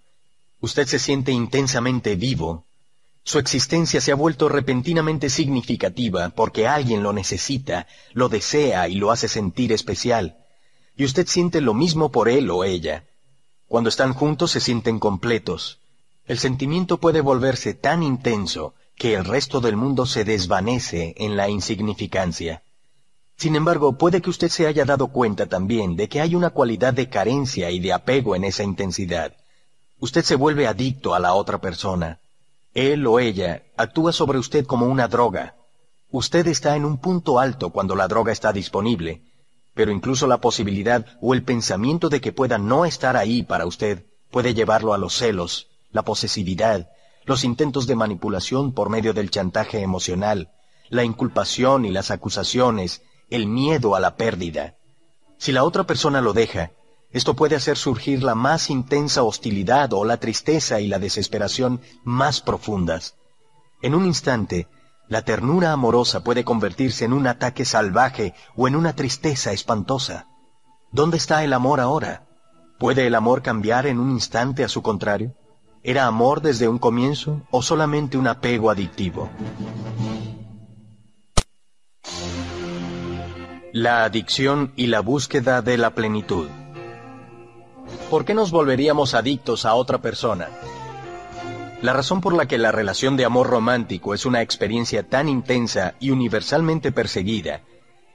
Usted 0.61 0.87
se 0.87 0.99
siente 0.99 1.31
intensamente 1.31 2.15
vivo, 2.15 2.64
su 3.27 3.39
existencia 3.39 4.01
se 4.01 4.11
ha 4.11 4.15
vuelto 4.15 4.49
repentinamente 4.49 5.31
significativa 5.31 6.29
porque 6.29 6.67
alguien 6.67 7.01
lo 7.01 7.11
necesita, 7.11 7.87
lo 8.13 8.29
desea 8.29 8.87
y 8.87 8.95
lo 8.95 9.09
hace 9.09 9.27
sentir 9.27 9.71
especial. 9.71 10.37
Y 10.95 11.05
usted 11.05 11.25
siente 11.25 11.59
lo 11.59 11.73
mismo 11.73 12.11
por 12.11 12.29
él 12.29 12.51
o 12.51 12.63
ella. 12.63 13.03
Cuando 13.67 13.89
están 13.89 14.13
juntos 14.13 14.51
se 14.51 14.59
sienten 14.59 14.99
completos. 14.99 15.79
El 16.27 16.37
sentimiento 16.37 16.99
puede 16.99 17.21
volverse 17.21 17.73
tan 17.73 18.03
intenso 18.03 18.75
que 18.95 19.15
el 19.15 19.25
resto 19.25 19.59
del 19.59 19.75
mundo 19.75 20.05
se 20.05 20.23
desvanece 20.23 21.15
en 21.17 21.35
la 21.35 21.49
insignificancia. 21.49 22.61
Sin 23.37 23.55
embargo, 23.55 23.97
puede 23.97 24.21
que 24.21 24.29
usted 24.29 24.49
se 24.49 24.67
haya 24.67 24.85
dado 24.85 25.07
cuenta 25.07 25.47
también 25.47 25.95
de 25.95 26.07
que 26.07 26.21
hay 26.21 26.35
una 26.35 26.51
cualidad 26.51 26.93
de 26.93 27.09
carencia 27.09 27.71
y 27.71 27.79
de 27.79 27.91
apego 27.91 28.35
en 28.35 28.43
esa 28.43 28.63
intensidad. 28.63 29.33
Usted 29.99 30.23
se 30.23 30.35
vuelve 30.35 30.67
adicto 30.67 31.15
a 31.15 31.19
la 31.19 31.33
otra 31.33 31.59
persona. 31.59 32.19
Él 32.75 33.07
o 33.07 33.19
ella 33.19 33.63
actúa 33.77 34.11
sobre 34.11 34.37
usted 34.37 34.65
como 34.65 34.85
una 34.87 35.07
droga. 35.07 35.55
Usted 36.11 36.45
está 36.47 36.75
en 36.75 36.83
un 36.83 36.97
punto 36.97 37.39
alto 37.39 37.69
cuando 37.69 37.95
la 37.95 38.09
droga 38.09 38.33
está 38.33 38.51
disponible, 38.51 39.23
pero 39.73 39.91
incluso 39.91 40.27
la 40.27 40.41
posibilidad 40.41 41.05
o 41.21 41.33
el 41.33 41.43
pensamiento 41.43 42.09
de 42.09 42.19
que 42.19 42.33
pueda 42.33 42.57
no 42.57 42.85
estar 42.85 43.15
ahí 43.15 43.43
para 43.43 43.65
usted 43.65 44.05
puede 44.29 44.53
llevarlo 44.53 44.93
a 44.93 44.97
los 44.97 45.15
celos, 45.15 45.69
la 45.91 46.01
posesividad, 46.01 46.89
los 47.23 47.45
intentos 47.45 47.87
de 47.87 47.95
manipulación 47.95 48.73
por 48.73 48.89
medio 48.89 49.13
del 49.13 49.31
chantaje 49.31 49.79
emocional, 49.79 50.51
la 50.89 51.05
inculpación 51.05 51.85
y 51.85 51.91
las 51.91 52.11
acusaciones, 52.11 53.03
el 53.29 53.47
miedo 53.47 53.95
a 53.95 54.01
la 54.01 54.17
pérdida. 54.17 54.75
Si 55.37 55.53
la 55.53 55.63
otra 55.63 55.85
persona 55.85 56.19
lo 56.19 56.33
deja, 56.33 56.71
esto 57.15 57.33
puede 57.33 57.55
hacer 57.55 57.77
surgir 57.77 58.23
la 58.23 58.35
más 58.35 58.69
intensa 58.69 59.23
hostilidad 59.23 59.93
o 59.93 60.03
la 60.03 60.17
tristeza 60.17 60.81
y 60.81 60.87
la 60.89 60.99
desesperación 60.99 61.79
más 62.03 62.41
profundas. 62.41 63.15
En 63.81 63.95
un 63.95 64.05
instante, 64.05 64.67
la 65.07 65.21
ternura 65.21 65.71
amorosa 65.71 66.25
puede 66.25 66.43
convertirse 66.43 67.05
en 67.05 67.13
un 67.13 67.25
ataque 67.25 67.63
salvaje 67.63 68.33
o 68.57 68.67
en 68.67 68.75
una 68.75 68.97
tristeza 68.97 69.53
espantosa. 69.53 70.27
¿Dónde 70.91 71.15
está 71.15 71.41
el 71.45 71.53
amor 71.53 71.79
ahora? 71.79 72.27
¿Puede 72.79 73.07
el 73.07 73.15
amor 73.15 73.41
cambiar 73.41 73.87
en 73.87 74.01
un 74.01 74.11
instante 74.11 74.65
a 74.65 74.67
su 74.67 74.81
contrario? 74.81 75.35
¿Era 75.83 76.07
amor 76.07 76.41
desde 76.41 76.67
un 76.67 76.79
comienzo 76.79 77.43
o 77.49 77.61
solamente 77.61 78.17
un 78.17 78.27
apego 78.27 78.69
adictivo? 78.69 79.29
La 83.71 84.03
adicción 84.03 84.73
y 84.75 84.87
la 84.87 84.99
búsqueda 84.99 85.61
de 85.61 85.77
la 85.77 85.95
plenitud. 85.95 86.49
¿Por 88.09 88.25
qué 88.25 88.33
nos 88.33 88.51
volveríamos 88.51 89.13
adictos 89.13 89.65
a 89.65 89.75
otra 89.75 89.99
persona? 89.99 90.49
La 91.81 91.93
razón 91.93 92.21
por 92.21 92.33
la 92.33 92.47
que 92.47 92.57
la 92.57 92.71
relación 92.71 93.17
de 93.17 93.25
amor 93.25 93.47
romántico 93.47 94.13
es 94.13 94.25
una 94.25 94.41
experiencia 94.41 95.07
tan 95.07 95.29
intensa 95.29 95.95
y 95.99 96.11
universalmente 96.11 96.91
perseguida 96.91 97.61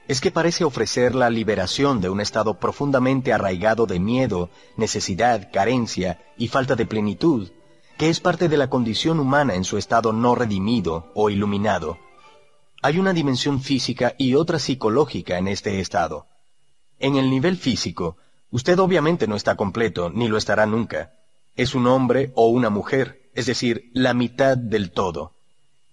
es 0.07 0.19
que 0.19 0.31
parece 0.31 0.65
ofrecer 0.65 1.15
la 1.15 1.29
liberación 1.29 2.01
de 2.01 2.09
un 2.09 2.19
estado 2.19 2.55
profundamente 2.55 3.31
arraigado 3.31 3.85
de 3.85 3.99
miedo, 3.99 4.49
necesidad, 4.75 5.49
carencia 5.53 6.19
y 6.37 6.49
falta 6.49 6.75
de 6.75 6.85
plenitud, 6.85 7.49
que 7.97 8.09
es 8.09 8.19
parte 8.19 8.49
de 8.49 8.57
la 8.57 8.69
condición 8.69 9.21
humana 9.21 9.55
en 9.55 9.63
su 9.63 9.77
estado 9.77 10.11
no 10.11 10.35
redimido 10.35 11.11
o 11.13 11.29
iluminado. 11.29 11.97
Hay 12.81 12.99
una 12.99 13.13
dimensión 13.13 13.61
física 13.61 14.15
y 14.17 14.35
otra 14.35 14.59
psicológica 14.59 15.37
en 15.37 15.47
este 15.47 15.79
estado. 15.79 16.27
En 16.99 17.15
el 17.15 17.29
nivel 17.29 17.55
físico, 17.55 18.17
Usted 18.51 18.77
obviamente 18.79 19.27
no 19.27 19.35
está 19.35 19.55
completo, 19.55 20.09
ni 20.09 20.27
lo 20.27 20.37
estará 20.37 20.65
nunca. 20.65 21.13
Es 21.55 21.73
un 21.73 21.87
hombre 21.87 22.31
o 22.35 22.49
una 22.49 22.69
mujer, 22.69 23.29
es 23.33 23.45
decir, 23.45 23.89
la 23.93 24.13
mitad 24.13 24.57
del 24.57 24.91
todo. 24.91 25.35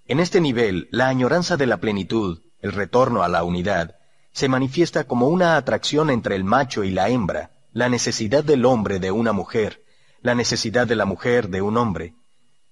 En 0.07 0.19
este 0.21 0.41
nivel, 0.41 0.89
la 0.91 1.09
añoranza 1.09 1.57
de 1.57 1.67
la 1.67 1.79
plenitud, 1.79 2.43
el 2.61 2.73
retorno 2.73 3.23
a 3.23 3.29
la 3.29 3.45
unidad, 3.45 3.97
se 4.33 4.49
manifiesta 4.49 5.05
como 5.05 5.29
una 5.29 5.57
atracción 5.57 6.11
entre 6.11 6.35
el 6.35 6.45
macho 6.45 6.83
y 6.83 6.91
la 6.91 7.09
hembra, 7.09 7.53
la 7.73 7.89
necesidad 7.89 8.43
del 8.43 8.65
hombre 8.65 8.99
de 8.99 9.13
una 9.13 9.33
mujer, 9.33 9.85
la 10.21 10.35
necesidad 10.35 10.87
de 10.87 10.97
la 10.97 11.05
mujer 11.05 11.49
de 11.51 11.63
un 11.63 11.77
hombre. 11.77 12.15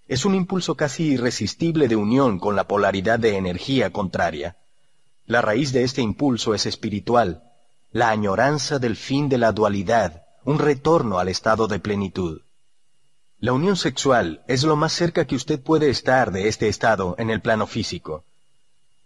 Es 0.08 0.24
un 0.24 0.34
impulso 0.34 0.76
casi 0.76 1.12
irresistible 1.12 1.86
de 1.86 1.97
unión 1.97 2.39
con 2.39 2.56
la 2.56 2.66
polaridad 2.66 3.18
de 3.18 3.36
energía 3.36 3.92
contraria. 3.92 4.56
La 5.26 5.42
raíz 5.42 5.73
de 5.73 5.84
este 5.84 6.02
impulso 6.02 6.55
es 6.55 6.66
espiritual, 6.66 7.42
la 7.97 8.10
añoranza 8.10 8.78
del 8.78 8.94
fin 8.94 9.31
de 9.31 9.39
la 9.39 9.52
dualidad, 9.52 10.23
un 10.44 10.58
retorno 10.58 11.18
al 11.18 11.28
estado 11.28 11.66
de 11.66 11.78
plenitud. 11.78 12.42
La 13.39 13.55
unión 13.55 13.75
sexual 13.75 14.42
es 14.49 14.65
lo 14.65 14.76
más 14.76 14.92
cerca 14.92 15.26
que 15.26 15.34
usted 15.34 15.58
puede 15.58 15.89
estar 15.89 16.31
de 16.31 16.47
este 16.47 16.68
estado 16.68 17.15
en 17.16 17.31
el 17.31 17.41
plano 17.41 17.66
físico. 17.66 18.23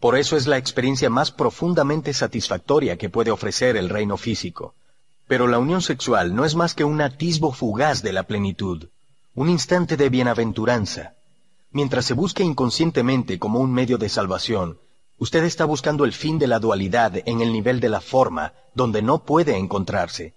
Por 0.01 0.19
eso 0.19 0.36
es 0.36 0.49
la 0.49 0.57
experiencia 0.57 1.09
más 1.09 1.31
profundamente 1.31 2.12
satisfactoria 2.12 2.99
que 2.99 3.09
puede 3.09 3.31
ofrecer 3.31 3.77
el 3.77 3.91
reino 3.91 4.17
físico. 4.17 4.75
Pero 5.28 5.47
la 5.47 5.60
unión 5.60 5.83
sexual 5.83 6.35
no 6.35 6.44
es 6.44 6.57
más 6.57 6.75
que 6.75 6.83
un 6.83 7.01
atisbo 7.01 7.52
fugaz 7.52 8.02
de 8.02 8.12
la 8.12 8.25
plenitud, 8.25 8.89
un 9.36 9.49
instante 9.49 9.97
de 9.97 10.09
bienaventuranza. 10.09 11.15
Mientras 11.70 12.07
se 12.07 12.15
busque 12.15 12.43
inconscientemente 12.43 13.39
como 13.39 13.60
un 13.60 13.73
medio 13.73 13.99
de 13.99 14.09
salvación, 14.09 14.78
Usted 15.20 15.44
está 15.44 15.66
buscando 15.66 16.07
el 16.07 16.15
fin 16.15 16.39
de 16.39 16.47
la 16.47 16.58
dualidad 16.58 17.12
en 17.26 17.42
el 17.42 17.52
nivel 17.52 17.78
de 17.78 17.90
la 17.90 18.00
forma, 18.00 18.55
donde 18.74 19.02
no 19.02 19.23
puede 19.23 19.58
encontrarse. 19.58 20.32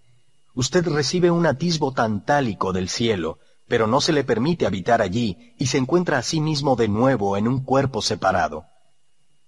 Usted 0.56 0.86
recibe 0.86 1.32
un 1.32 1.46
atisbo 1.46 1.94
tantálico 1.94 2.74
del 2.74 2.90
cielo, 2.90 3.40
pero 3.70 3.88
no 3.88 4.02
se 4.02 4.12
le 4.12 4.26
permite 4.26 4.66
habitar 4.66 5.02
allí 5.02 5.54
y 5.58 5.68
se 5.68 5.78
encuentra 5.78 6.18
a 6.18 6.22
sí 6.22 6.42
mismo 6.42 6.76
de 6.76 6.90
nuevo 6.90 7.38
en 7.38 7.48
un 7.48 7.64
cuerpo 7.64 8.02
separado. 8.02 8.66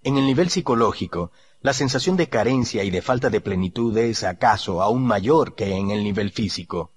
En 0.04 0.18
el 0.18 0.26
nivel 0.26 0.50
psicológico, 0.50 1.34
la 1.60 1.74
sensación 1.74 2.16
de 2.16 2.30
carencia 2.30 2.86
y 2.86 2.90
de 2.90 3.02
falta 3.02 3.30
de 3.30 3.42
plenitud 3.42 3.98
es 3.98 4.24
acaso 4.24 4.82
aún 4.82 5.06
mayor 5.06 5.54
que 5.54 5.76
en 5.76 5.92
el 5.92 6.02
nivel 6.02 6.32
físico. 6.32 6.92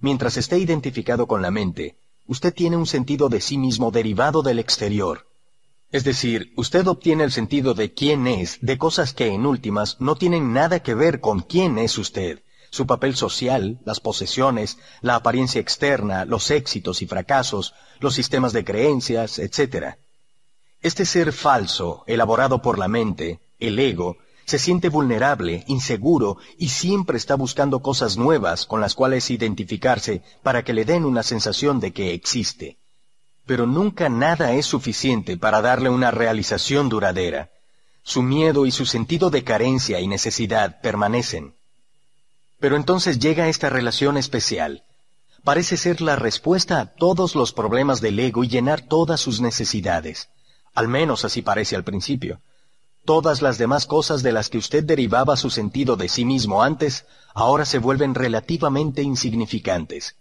Mientras 0.00 0.36
esté 0.36 0.58
identificado 0.58 1.28
con 1.28 1.40
la 1.40 1.52
mente, 1.52 1.98
usted 2.26 2.52
tiene 2.52 2.76
un 2.76 2.86
sentido 2.86 3.28
de 3.28 3.40
sí 3.40 3.58
mismo 3.58 3.92
derivado 3.92 4.42
del 4.42 4.58
exterior. 4.58 5.29
Es 5.92 6.04
decir, 6.04 6.52
usted 6.56 6.86
obtiene 6.86 7.24
el 7.24 7.32
sentido 7.32 7.74
de 7.74 7.92
quién 7.92 8.28
es 8.28 8.58
de 8.60 8.78
cosas 8.78 9.12
que 9.12 9.26
en 9.26 9.44
últimas 9.44 9.96
no 10.00 10.14
tienen 10.14 10.52
nada 10.52 10.84
que 10.84 10.94
ver 10.94 11.20
con 11.20 11.40
quién 11.40 11.78
es 11.78 11.98
usted, 11.98 12.44
su 12.70 12.86
papel 12.86 13.16
social, 13.16 13.80
las 13.84 13.98
posesiones, 13.98 14.78
la 15.00 15.16
apariencia 15.16 15.60
externa, 15.60 16.24
los 16.24 16.52
éxitos 16.52 17.02
y 17.02 17.06
fracasos, 17.06 17.74
los 17.98 18.14
sistemas 18.14 18.52
de 18.52 18.64
creencias, 18.64 19.40
etc. 19.40 19.96
Este 20.80 21.04
ser 21.04 21.32
falso, 21.32 22.04
elaborado 22.06 22.62
por 22.62 22.78
la 22.78 22.86
mente, 22.86 23.40
el 23.58 23.76
ego, 23.80 24.16
se 24.44 24.60
siente 24.60 24.88
vulnerable, 24.88 25.64
inseguro 25.66 26.38
y 26.56 26.68
siempre 26.68 27.16
está 27.16 27.34
buscando 27.34 27.82
cosas 27.82 28.16
nuevas 28.16 28.64
con 28.64 28.80
las 28.80 28.94
cuales 28.94 29.30
identificarse 29.30 30.22
para 30.44 30.64
que 30.64 30.72
le 30.72 30.84
den 30.84 31.04
una 31.04 31.24
sensación 31.24 31.80
de 31.80 31.92
que 31.92 32.14
existe. 32.14 32.79
Pero 33.46 33.66
nunca 33.66 34.08
nada 34.08 34.52
es 34.52 34.66
suficiente 34.66 35.36
para 35.36 35.60
darle 35.60 35.90
una 35.90 36.10
realización 36.10 36.88
duradera. 36.88 37.50
Su 38.02 38.22
miedo 38.22 38.66
y 38.66 38.70
su 38.70 38.86
sentido 38.86 39.30
de 39.30 39.44
carencia 39.44 40.00
y 40.00 40.06
necesidad 40.06 40.80
permanecen. 40.80 41.54
Pero 42.58 42.76
entonces 42.76 43.18
llega 43.18 43.48
esta 43.48 43.70
relación 43.70 44.16
especial. 44.16 44.84
Parece 45.44 45.76
ser 45.76 46.00
la 46.00 46.16
respuesta 46.16 46.80
a 46.80 46.86
todos 46.94 47.34
los 47.34 47.52
problemas 47.52 48.00
del 48.00 48.18
ego 48.18 48.44
y 48.44 48.48
llenar 48.48 48.82
todas 48.82 49.20
sus 49.20 49.40
necesidades. 49.40 50.28
Al 50.74 50.88
menos 50.88 51.24
así 51.24 51.40
parece 51.42 51.76
al 51.76 51.84
principio. 51.84 52.40
Todas 53.06 53.40
las 53.40 53.56
demás 53.56 53.86
cosas 53.86 54.22
de 54.22 54.32
las 54.32 54.50
que 54.50 54.58
usted 54.58 54.84
derivaba 54.84 55.36
su 55.36 55.48
sentido 55.48 55.96
de 55.96 56.08
sí 56.08 56.24
mismo 56.24 56.62
antes, 56.62 57.06
ahora 57.34 57.64
se 57.64 57.78
vuelven 57.78 58.14
relativamente 58.14 59.02
insignificantes. 59.02 60.16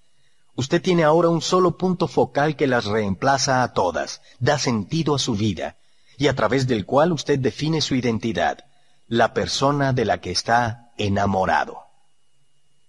Usted 0.56 0.82
tiene 0.82 1.04
ahora 1.04 1.30
un 1.30 1.42
solo 1.42 1.78
punto 1.78 2.08
focal 2.08 2.56
que 2.56 2.68
las 2.68 2.86
reemplaza 2.86 3.64
a 3.64 3.74
todas, 3.74 4.22
da 4.40 4.60
sentido 4.60 5.16
a 5.16 5.20
su 5.20 5.36
vida, 5.36 5.78
y 6.18 6.28
a 6.28 6.36
través 6.36 6.68
del 6.68 6.86
cual 6.86 7.14
usted 7.14 7.40
define 7.40 7.82
su 7.82 7.96
identidad, 7.96 8.66
la 9.08 9.34
persona 9.34 9.94
de 9.94 10.06
la 10.06 10.20
que 10.20 10.32
está 10.32 10.92
enamorado. 10.98 11.80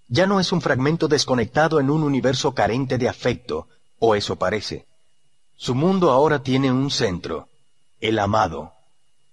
Ya 0.09 0.27
no 0.27 0.41
es 0.41 0.51
un 0.51 0.61
fragmento 0.61 1.07
desconectado 1.07 1.79
en 1.79 1.91
un 1.91 2.03
universo 2.03 2.53
carente 2.53 2.99
de 2.99 3.09
afecto, 3.09 3.69
o 4.01 4.17
eso 4.17 4.37
parece. 4.37 4.87
Su 5.57 5.75
mundo 5.75 6.11
ahora 6.11 6.43
tiene 6.43 6.73
un 6.73 6.91
centro, 6.91 7.49
el 8.01 8.19
amado, 8.19 8.73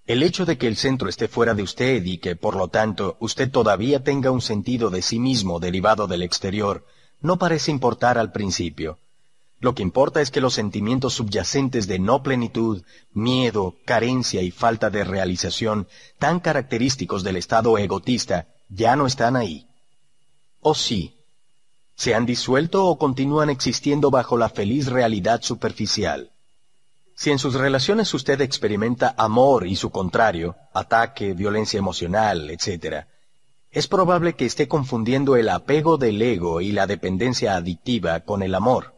el 0.06 0.22
hecho 0.22 0.46
de 0.46 0.56
que 0.56 0.66
el 0.66 0.76
centro 0.76 1.08
esté 1.08 1.28
fuera 1.28 1.52
de 1.52 1.62
usted 1.62 2.02
y 2.04 2.16
que, 2.16 2.34
por 2.34 2.56
lo 2.56 2.68
tanto, 2.68 3.16
usted 3.20 3.50
todavía 3.50 4.02
tenga 4.02 4.30
un 4.30 4.40
sentido 4.40 4.88
de 4.88 5.02
sí 5.02 5.18
mismo 5.18 5.60
derivado 5.60 6.06
del 6.06 6.22
exterior, 6.22 6.86
no 7.20 7.38
parece 7.38 7.70
importar 7.70 8.18
al 8.18 8.32
principio. 8.32 8.98
Lo 9.60 9.74
que 9.74 9.82
importa 9.82 10.20
es 10.20 10.30
que 10.30 10.40
los 10.40 10.54
sentimientos 10.54 11.14
subyacentes 11.14 11.88
de 11.88 11.98
no 11.98 12.22
plenitud, 12.22 12.82
miedo, 13.12 13.74
carencia 13.84 14.40
y 14.42 14.52
falta 14.52 14.88
de 14.88 15.02
realización, 15.02 15.88
tan 16.18 16.38
característicos 16.38 17.24
del 17.24 17.36
estado 17.36 17.76
egotista, 17.76 18.46
ya 18.68 18.94
no 18.94 19.06
están 19.06 19.34
ahí. 19.34 19.66
¿O 20.60 20.74
sí? 20.74 21.16
¿Se 21.96 22.14
han 22.14 22.26
disuelto 22.26 22.86
o 22.86 22.98
continúan 22.98 23.50
existiendo 23.50 24.10
bajo 24.10 24.36
la 24.36 24.48
feliz 24.48 24.86
realidad 24.86 25.42
superficial? 25.42 26.30
Si 27.16 27.32
en 27.32 27.40
sus 27.40 27.54
relaciones 27.54 28.14
usted 28.14 28.40
experimenta 28.40 29.16
amor 29.18 29.66
y 29.66 29.74
su 29.74 29.90
contrario, 29.90 30.54
ataque, 30.72 31.32
violencia 31.32 31.78
emocional, 31.78 32.48
etc., 32.50 33.06
es 33.70 33.86
probable 33.86 34.34
que 34.34 34.46
esté 34.46 34.66
confundiendo 34.66 35.36
el 35.36 35.48
apego 35.48 35.98
del 35.98 36.20
ego 36.22 36.60
y 36.60 36.72
la 36.72 36.86
dependencia 36.86 37.54
adictiva 37.54 38.20
con 38.20 38.42
el 38.42 38.54
amor. 38.54 38.94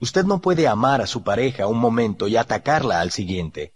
Usted 0.00 0.24
no 0.24 0.40
puede 0.40 0.66
amar 0.66 1.00
a 1.02 1.06
su 1.06 1.22
pareja 1.22 1.66
un 1.66 1.78
momento 1.78 2.26
y 2.26 2.36
atacarla 2.36 3.00
al 3.00 3.10
siguiente. 3.10 3.74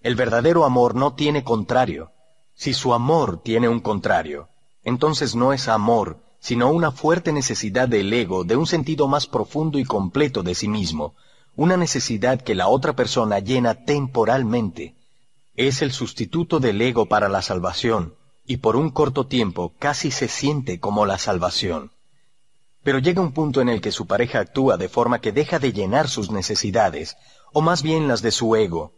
El 0.00 0.14
verdadero 0.14 0.64
amor 0.64 0.94
no 0.94 1.14
tiene 1.14 1.42
contrario. 1.42 2.12
Si 2.54 2.72
su 2.72 2.94
amor 2.94 3.42
tiene 3.42 3.68
un 3.68 3.80
contrario, 3.80 4.48
entonces 4.84 5.34
no 5.34 5.52
es 5.52 5.68
amor, 5.68 6.22
sino 6.40 6.70
una 6.70 6.92
fuerte 6.92 7.32
necesidad 7.32 7.88
del 7.88 8.12
ego 8.12 8.44
de 8.44 8.56
un 8.56 8.66
sentido 8.66 9.08
más 9.08 9.26
profundo 9.26 9.78
y 9.78 9.84
completo 9.84 10.42
de 10.42 10.54
sí 10.54 10.68
mismo, 10.68 11.14
una 11.56 11.76
necesidad 11.76 12.40
que 12.40 12.54
la 12.54 12.68
otra 12.68 12.94
persona 12.94 13.40
llena 13.40 13.84
temporalmente. 13.84 14.94
Es 15.56 15.82
el 15.82 15.90
sustituto 15.90 16.60
del 16.60 16.80
ego 16.80 17.06
para 17.06 17.28
la 17.28 17.42
salvación, 17.42 18.14
y 18.48 18.56
por 18.56 18.74
un 18.74 18.90
corto 18.90 19.28
tiempo 19.28 19.74
casi 19.78 20.10
se 20.10 20.26
siente 20.26 20.80
como 20.80 21.06
la 21.06 21.18
salvación. 21.18 21.92
Pero 22.82 22.98
llega 22.98 23.22
un 23.22 23.30
punto 23.30 23.60
en 23.60 23.68
el 23.68 23.80
que 23.80 23.92
su 23.92 24.06
pareja 24.06 24.40
actúa 24.40 24.76
de 24.76 24.88
forma 24.88 25.20
que 25.20 25.30
deja 25.30 25.60
de 25.60 25.72
llenar 25.72 26.08
sus 26.08 26.32
necesidades, 26.32 27.16
o 27.52 27.60
más 27.60 27.84
bien 27.84 28.08
las 28.08 28.22
de 28.22 28.32
su 28.32 28.56
ego. 28.56 28.94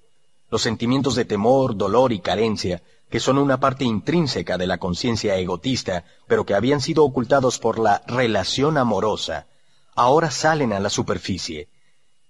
Los 0.49 0.63
sentimientos 0.63 1.15
de 1.17 1.27
temor, 1.27 1.77
dolor 1.77 2.13
y 2.13 2.21
carencia, 2.21 2.83
que 3.11 3.21
son 3.21 3.37
una 3.37 3.61
parte 3.61 3.85
intrínseca 3.85 4.57
de 4.57 4.67
la 4.67 4.79
conciencia 4.79 5.37
egotista, 5.37 6.05
pero 6.27 6.47
que 6.47 6.55
habían 6.55 6.81
sido 6.81 7.05
ocultados 7.05 7.59
por 7.59 7.79
la 7.79 8.03
relación 8.07 8.79
amorosa, 8.79 9.49
ahora 9.95 10.31
salen 10.31 10.73
a 10.73 10.81
la 10.81 10.89
superficie 10.89 11.69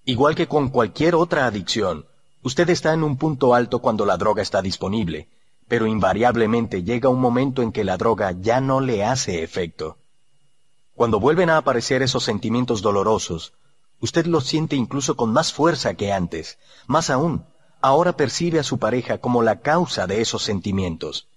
Igual 0.04 0.34
que 0.34 0.48
con 0.48 0.70
cualquier 0.70 1.14
otra 1.14 1.46
adicción, 1.46 2.06
usted 2.42 2.70
está 2.70 2.94
en 2.94 3.04
un 3.04 3.16
punto 3.16 3.54
alto 3.54 3.80
cuando 3.80 4.06
la 4.06 4.16
droga 4.16 4.42
está 4.42 4.62
disponible, 4.62 5.28
pero 5.70 5.86
invariablemente 5.86 6.82
llega 6.82 7.08
un 7.08 7.20
momento 7.20 7.62
en 7.62 7.70
que 7.70 7.84
la 7.84 7.96
droga 7.96 8.32
ya 8.32 8.60
no 8.60 8.80
le 8.80 9.04
hace 9.04 9.44
efecto. 9.44 9.98
Cuando 10.96 11.20
vuelven 11.20 11.48
a 11.48 11.58
aparecer 11.58 12.02
esos 12.02 12.24
sentimientos 12.24 12.82
dolorosos, 12.82 13.52
usted 14.00 14.26
los 14.26 14.46
siente 14.46 14.74
incluso 14.74 15.14
con 15.14 15.32
más 15.32 15.52
fuerza 15.52 15.94
que 15.94 16.12
antes. 16.12 16.58
Más 16.88 17.08
aún, 17.08 17.44
ahora 17.80 18.16
percibe 18.16 18.58
a 18.58 18.64
su 18.64 18.80
pareja 18.80 19.18
como 19.18 19.44
la 19.44 19.60
causa 19.60 20.08
de 20.08 20.20
esos 20.20 20.42
sentimientos. 20.42 21.28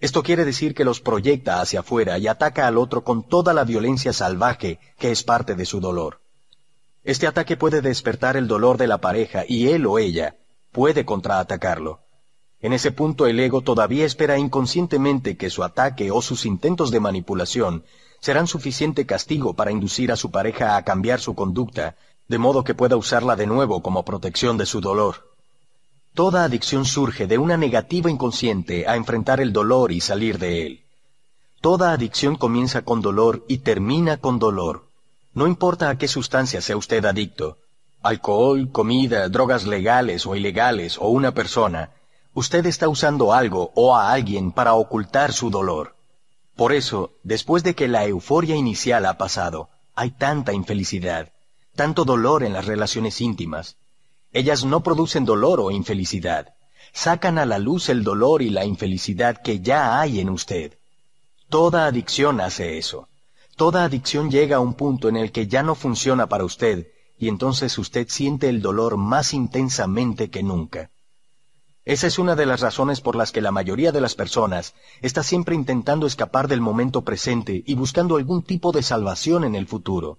Esto 0.00 0.22
quiere 0.22 0.44
decir 0.44 0.74
que 0.74 0.84
los 0.84 1.00
proyecta 1.00 1.62
hacia 1.62 1.80
afuera 1.80 2.18
y 2.18 2.28
ataca 2.28 2.66
al 2.66 2.76
otro 2.76 3.04
con 3.04 3.26
toda 3.26 3.54
la 3.54 3.64
violencia 3.64 4.12
salvaje 4.12 4.80
que 4.98 5.12
es 5.12 5.24
parte 5.24 5.54
de 5.54 5.64
su 5.64 5.80
dolor. 5.80 6.20
Este 7.04 7.26
ataque 7.26 7.56
puede 7.56 7.80
despertar 7.80 8.36
el 8.36 8.48
dolor 8.48 8.76
de 8.76 8.86
la 8.86 8.98
pareja 8.98 9.44
y 9.48 9.68
él 9.68 9.86
o 9.86 9.98
ella 9.98 10.36
puede 10.72 11.06
contraatacarlo. 11.06 12.00
En 12.62 12.72
ese 12.72 12.92
punto 12.92 13.26
el 13.26 13.40
ego 13.40 13.60
todavía 13.60 14.06
espera 14.06 14.38
inconscientemente 14.38 15.36
que 15.36 15.50
su 15.50 15.64
ataque 15.64 16.12
o 16.12 16.22
sus 16.22 16.46
intentos 16.46 16.92
de 16.92 17.00
manipulación 17.00 17.84
serán 18.20 18.46
suficiente 18.46 19.04
castigo 19.04 19.54
para 19.54 19.72
inducir 19.72 20.12
a 20.12 20.16
su 20.16 20.30
pareja 20.30 20.76
a 20.76 20.84
cambiar 20.84 21.20
su 21.20 21.34
conducta, 21.34 21.96
de 22.28 22.38
modo 22.38 22.62
que 22.62 22.74
pueda 22.74 22.96
usarla 22.96 23.34
de 23.34 23.48
nuevo 23.48 23.82
como 23.82 24.04
protección 24.04 24.56
de 24.58 24.66
su 24.66 24.80
dolor. 24.80 25.32
Toda 26.14 26.44
adicción 26.44 26.84
surge 26.84 27.26
de 27.26 27.36
una 27.36 27.56
negativa 27.56 28.08
inconsciente 28.08 28.86
a 28.86 28.94
enfrentar 28.94 29.40
el 29.40 29.52
dolor 29.52 29.90
y 29.90 30.00
salir 30.00 30.38
de 30.38 30.66
él. 30.66 30.84
Toda 31.60 31.92
adicción 31.92 32.36
comienza 32.36 32.82
con 32.82 33.02
dolor 33.02 33.44
y 33.48 33.58
termina 33.58 34.18
con 34.18 34.38
dolor. 34.38 34.84
No 35.34 35.48
importa 35.48 35.90
a 35.90 35.98
qué 35.98 36.06
sustancia 36.06 36.60
sea 36.60 36.76
usted 36.76 37.04
adicto, 37.06 37.56
alcohol, 38.02 38.70
comida, 38.70 39.28
drogas 39.28 39.66
legales 39.66 40.26
o 40.26 40.36
ilegales 40.36 40.96
o 40.98 41.08
una 41.08 41.32
persona, 41.32 41.90
usted 42.34 42.64
está 42.66 42.88
usando 42.88 43.32
algo 43.32 43.72
o 43.74 43.94
a 43.94 44.12
alguien 44.12 44.52
para 44.52 44.74
ocultar 44.74 45.32
su 45.32 45.50
dolor. 45.50 45.96
Por 46.56 46.72
eso, 46.72 47.12
después 47.22 47.62
de 47.62 47.74
que 47.74 47.88
la 47.88 48.04
euforia 48.06 48.56
inicial 48.56 49.06
ha 49.06 49.18
pasado, 49.18 49.68
hay 49.94 50.10
tanta 50.10 50.52
infelicidad, 50.52 51.32
tanto 51.74 52.04
dolor 52.04 52.42
en 52.42 52.52
las 52.52 52.66
relaciones 52.66 53.20
íntimas. 53.20 53.76
Ellas 54.32 54.64
no 54.64 54.82
producen 54.82 55.24
dolor 55.24 55.60
o 55.60 55.70
infelicidad, 55.70 56.54
sacan 56.92 57.38
a 57.38 57.46
la 57.46 57.58
luz 57.58 57.88
el 57.88 58.04
dolor 58.04 58.42
y 58.42 58.50
la 58.50 58.64
infelicidad 58.64 59.40
que 59.42 59.60
ya 59.60 60.00
hay 60.00 60.20
en 60.20 60.30
usted. 60.30 60.78
Toda 61.48 61.86
adicción 61.86 62.40
hace 62.40 62.78
eso. 62.78 63.08
Toda 63.56 63.84
adicción 63.84 64.30
llega 64.30 64.56
a 64.56 64.60
un 64.60 64.74
punto 64.74 65.08
en 65.08 65.16
el 65.16 65.32
que 65.32 65.46
ya 65.46 65.62
no 65.62 65.74
funciona 65.74 66.26
para 66.26 66.44
usted 66.44 66.88
y 67.18 67.28
entonces 67.28 67.76
usted 67.76 68.08
siente 68.08 68.48
el 68.48 68.62
dolor 68.62 68.96
más 68.96 69.34
intensamente 69.34 70.30
que 70.30 70.42
nunca. 70.42 70.90
Esa 71.84 72.06
es 72.06 72.20
una 72.20 72.36
de 72.36 72.46
las 72.46 72.60
razones 72.60 73.00
por 73.00 73.16
las 73.16 73.32
que 73.32 73.40
la 73.40 73.50
mayoría 73.50 73.90
de 73.90 74.00
las 74.00 74.14
personas 74.14 74.74
está 75.00 75.24
siempre 75.24 75.56
intentando 75.56 76.06
escapar 76.06 76.46
del 76.46 76.60
momento 76.60 77.02
presente 77.02 77.64
y 77.66 77.74
buscando 77.74 78.16
algún 78.16 78.44
tipo 78.44 78.70
de 78.70 78.84
salvación 78.84 79.42
en 79.42 79.56
el 79.56 79.66
futuro. 79.66 80.18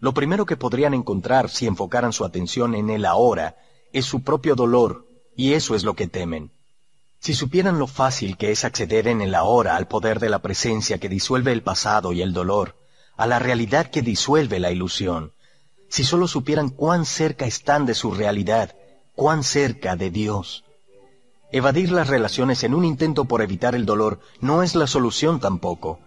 Lo 0.00 0.14
primero 0.14 0.46
que 0.46 0.56
podrían 0.56 0.94
encontrar 0.94 1.50
si 1.50 1.66
enfocaran 1.66 2.14
su 2.14 2.24
atención 2.24 2.74
en 2.74 2.88
el 2.88 3.04
ahora 3.04 3.56
es 3.92 4.06
su 4.06 4.22
propio 4.22 4.54
dolor, 4.54 5.06
y 5.36 5.52
eso 5.52 5.74
es 5.74 5.84
lo 5.84 5.94
que 5.94 6.06
temen. 6.06 6.52
Si 7.20 7.34
supieran 7.34 7.78
lo 7.78 7.86
fácil 7.86 8.38
que 8.38 8.50
es 8.50 8.64
acceder 8.64 9.08
en 9.08 9.20
el 9.20 9.34
ahora 9.34 9.76
al 9.76 9.88
poder 9.88 10.20
de 10.20 10.30
la 10.30 10.38
presencia 10.38 10.98
que 10.98 11.08
disuelve 11.10 11.52
el 11.52 11.62
pasado 11.62 12.12
y 12.12 12.22
el 12.22 12.32
dolor, 12.32 12.76
a 13.16 13.26
la 13.26 13.38
realidad 13.38 13.90
que 13.90 14.00
disuelve 14.00 14.58
la 14.58 14.70
ilusión, 14.70 15.32
Si 15.90 16.04
solo 16.04 16.28
supieran 16.28 16.68
cuán 16.68 17.06
cerca 17.06 17.46
están 17.46 17.86
de 17.86 17.94
su 17.94 18.12
realidad, 18.12 18.76
cuán 19.14 19.42
cerca 19.42 19.96
de 19.96 20.10
Dios. 20.10 20.64
Evadir 21.50 21.90
las 21.92 22.08
relaciones 22.08 22.62
en 22.62 22.74
un 22.74 22.84
intento 22.84 23.24
por 23.24 23.40
evitar 23.40 23.74
el 23.74 23.86
dolor 23.86 24.20
no 24.40 24.62
es 24.62 24.74
la 24.74 24.86
solución 24.86 25.40
tampoco. 25.40 25.98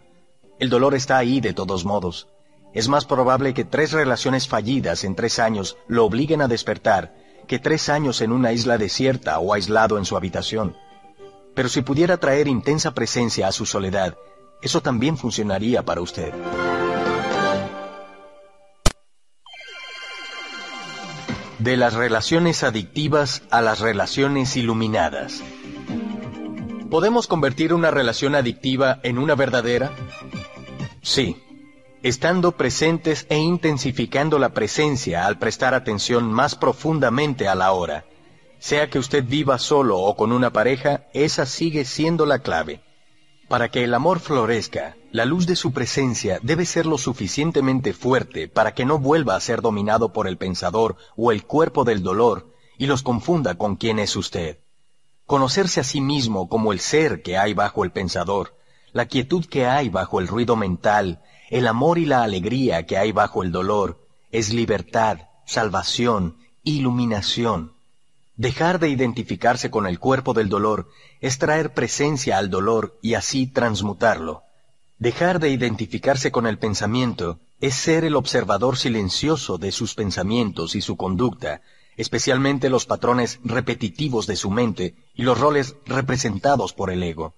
El 0.60 0.70
dolor 0.70 0.94
está 0.94 1.18
ahí 1.18 1.42
de 1.42 1.54
todos 1.54 1.84
modos. 1.84 2.28
Es 2.74 2.88
más 2.88 3.06
probable 3.06 3.56
que 3.56 3.66
tres 3.66 3.92
relaciones 3.92 4.48
fallidas 4.48 5.04
en 5.04 5.16
tres 5.16 5.40
años 5.40 5.78
lo 5.88 6.06
obliguen 6.06 6.44
a 6.44 6.48
despertar 6.48 7.16
que 7.48 7.58
tres 7.58 7.90
años 7.90 8.22
en 8.22 8.32
una 8.32 8.54
isla 8.54 8.78
desierta 8.78 9.40
o 9.40 9.54
aislado 9.54 9.98
en 9.98 10.06
su 10.06 10.16
habitación. 10.16 10.78
Pero 11.56 11.70
si 11.70 11.82
pudiera 11.82 12.18
traer 12.18 12.48
intensa 12.48 12.94
presencia 12.94 13.48
a 13.48 13.52
su 13.52 13.66
soledad, 13.66 14.16
eso 14.62 14.82
también 14.82 15.18
funcionaría 15.18 15.84
para 15.84 16.02
usted. 16.02 16.32
De 21.62 21.78
las 21.78 21.94
relaciones 21.94 22.64
adictivas 22.64 23.44
a 23.52 23.62
las 23.62 23.82
relaciones 23.82 24.58
iluminadas. 24.58 25.44
¿Podemos 26.90 27.28
convertir 27.28 27.72
una 27.76 27.92
relación 27.92 28.34
adictiva 28.34 29.00
en 29.04 29.20
una 29.20 29.36
verdadera? 29.36 29.92
Sí, 31.04 31.38
estando 32.02 32.54
presentes 32.54 33.28
e 33.30 33.38
intensificando 33.38 34.40
la 34.40 34.56
presencia 34.56 35.28
al 35.28 35.38
prestar 35.38 35.76
atención 35.76 36.34
más 36.34 36.56
profundamente 36.56 37.48
a 37.48 37.54
la 37.54 37.74
hora. 37.74 38.06
Sea 38.58 38.90
que 38.90 38.98
usted 38.98 39.24
viva 39.24 39.60
solo 39.60 40.00
o 40.00 40.16
con 40.16 40.32
una 40.32 40.52
pareja, 40.52 41.04
esa 41.14 41.46
sigue 41.46 41.86
siendo 41.86 42.26
la 42.26 42.40
clave. 42.40 42.82
Para 43.52 43.68
que 43.68 43.84
el 43.84 43.94
amor 43.94 44.22
florezca, 44.22 44.96
la 45.12 45.26
luz 45.26 45.46
de 45.46 45.58
su 45.58 45.74
presencia 45.74 46.40
debe 46.42 46.66
ser 46.66 46.86
lo 46.86 46.98
suficientemente 46.98 47.92
fuerte 47.92 48.48
para 48.48 48.74
que 48.74 48.86
no 48.86 48.98
vuelva 48.98 49.36
a 49.36 49.42
ser 49.42 49.62
dominado 49.62 50.14
por 50.14 50.26
el 50.30 50.38
pensador 50.38 50.96
o 51.18 51.34
el 51.34 51.44
cuerpo 51.44 51.84
del 51.84 52.02
dolor 52.02 52.56
y 52.78 52.86
los 52.86 53.04
confunda 53.04 53.56
con 53.56 53.76
quién 53.76 54.00
es 54.00 54.16
usted. 54.16 54.60
Conocerse 55.26 55.82
a 55.82 55.84
sí 55.84 56.00
mismo 56.00 56.48
como 56.48 56.72
el 56.72 56.80
ser 56.80 57.24
que 57.24 57.38
hay 57.38 57.54
bajo 57.54 57.84
el 57.84 57.92
pensador, 57.92 58.56
la 58.94 59.08
quietud 59.08 59.46
que 59.46 59.66
hay 59.66 59.90
bajo 59.90 60.22
el 60.22 60.30
ruido 60.30 60.56
mental, 60.56 61.22
el 61.50 61.68
amor 61.68 61.98
y 61.98 62.06
la 62.06 62.24
alegría 62.24 62.86
que 62.86 62.98
hay 62.98 63.12
bajo 63.12 63.44
el 63.44 63.52
dolor, 63.52 64.08
es 64.32 64.54
libertad, 64.54 65.28
salvación, 65.46 66.38
iluminación. 66.64 67.74
Dejar 68.42 68.80
de 68.80 68.90
identificarse 68.90 69.70
con 69.70 69.86
el 69.86 70.00
cuerpo 70.00 70.34
del 70.34 70.50
dolor 70.50 70.90
es 71.20 71.38
traer 71.38 71.76
presencia 71.76 72.40
al 72.40 72.50
dolor 72.50 72.98
y 73.00 73.14
así 73.14 73.46
transmutarlo. 73.46 74.42
Dejar 74.98 75.40
de 75.40 75.50
identificarse 75.50 76.32
con 76.32 76.48
el 76.48 76.58
pensamiento 76.58 77.40
es 77.60 77.76
ser 77.76 78.04
el 78.04 78.16
observador 78.16 78.78
silencioso 78.78 79.60
de 79.60 79.72
sus 79.72 79.94
pensamientos 79.94 80.74
y 80.74 80.82
su 80.82 80.98
conducta, 80.98 81.62
especialmente 81.98 82.72
los 82.72 82.88
patrones 82.88 83.40
repetitivos 83.44 84.26
de 84.26 84.36
su 84.36 84.50
mente 84.50 84.96
y 85.14 85.22
los 85.22 85.40
roles 85.40 85.76
representados 85.86 86.74
por 86.74 86.90
el 86.90 87.04
ego. 87.04 87.36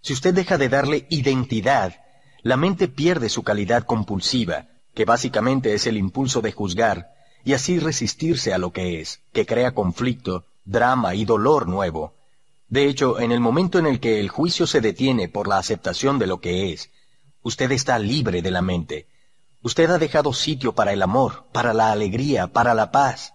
Si 0.00 0.12
usted 0.12 0.32
deja 0.32 0.58
de 0.58 0.68
darle 0.68 1.08
identidad, 1.10 1.96
la 2.44 2.56
mente 2.56 2.86
pierde 2.86 3.30
su 3.30 3.42
calidad 3.42 3.82
compulsiva, 3.82 4.68
que 4.94 5.04
básicamente 5.04 5.74
es 5.74 5.88
el 5.88 5.96
impulso 5.96 6.40
de 6.40 6.52
juzgar, 6.52 7.15
y 7.46 7.54
así 7.54 7.78
resistirse 7.78 8.52
a 8.52 8.58
lo 8.58 8.72
que 8.72 9.00
es, 9.00 9.20
que 9.32 9.46
crea 9.46 9.72
conflicto, 9.72 10.46
drama 10.64 11.14
y 11.14 11.24
dolor 11.24 11.68
nuevo. 11.68 12.12
De 12.68 12.88
hecho, 12.88 13.20
en 13.20 13.30
el 13.30 13.38
momento 13.38 13.78
en 13.78 13.86
el 13.86 14.00
que 14.00 14.18
el 14.18 14.30
juicio 14.30 14.66
se 14.66 14.80
detiene 14.80 15.28
por 15.28 15.46
la 15.46 15.58
aceptación 15.58 16.18
de 16.18 16.26
lo 16.26 16.40
que 16.40 16.72
es, 16.72 16.90
usted 17.42 17.70
está 17.70 18.00
libre 18.00 18.42
de 18.42 18.50
la 18.50 18.62
mente. 18.62 19.06
Usted 19.62 19.88
ha 19.92 19.98
dejado 19.98 20.32
sitio 20.32 20.72
para 20.72 20.92
el 20.92 21.00
amor, 21.00 21.44
para 21.52 21.72
la 21.72 21.92
alegría, 21.92 22.48
para 22.48 22.74
la 22.74 22.90
paz. 22.90 23.32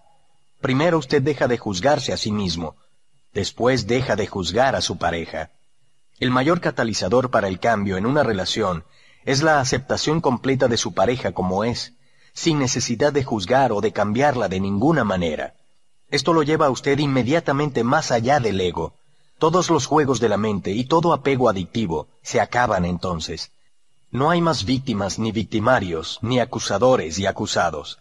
Primero 0.60 0.98
usted 0.98 1.22
deja 1.22 1.48
de 1.48 1.56
juzgarse 1.56 2.12
a 2.12 2.18
sí 2.18 2.32
mismo, 2.32 2.76
después 3.32 3.86
deja 3.86 4.14
de 4.14 4.26
juzgar 4.26 4.76
a 4.76 4.82
su 4.82 4.98
pareja. 4.98 5.52
El 6.20 6.30
mayor 6.30 6.60
catalizador 6.60 7.30
para 7.30 7.48
el 7.48 7.60
cambio 7.60 7.96
en 7.96 8.04
una 8.04 8.22
relación 8.22 8.84
es 9.24 9.42
la 9.42 9.58
aceptación 9.58 10.20
completa 10.20 10.68
de 10.68 10.76
su 10.76 10.92
pareja 10.92 11.32
como 11.32 11.64
es, 11.64 11.94
sin 12.32 12.58
necesidad 12.58 13.12
de 13.12 13.24
juzgar 13.24 13.72
o 13.72 13.80
de 13.80 13.92
cambiarla 13.92 14.48
de 14.48 14.60
ninguna 14.60 15.04
manera. 15.04 15.54
Esto 16.10 16.32
lo 16.32 16.42
lleva 16.42 16.66
a 16.66 16.70
usted 16.70 16.98
inmediatamente 16.98 17.84
más 17.84 18.10
allá 18.10 18.38
del 18.40 18.60
ego. 18.60 18.94
Todos 19.38 19.70
los 19.70 19.86
juegos 19.86 20.20
de 20.20 20.28
la 20.28 20.36
mente 20.36 20.70
y 20.70 20.84
todo 20.84 21.12
apego 21.12 21.48
adictivo 21.48 22.08
se 22.22 22.40
acaban 22.40 22.84
entonces. 22.84 23.50
No 24.10 24.30
hay 24.30 24.40
más 24.40 24.64
víctimas 24.64 25.18
ni 25.18 25.32
victimarios, 25.32 26.18
ni 26.20 26.38
acusadores 26.38 27.18
y 27.18 27.26
acusados. 27.26 27.98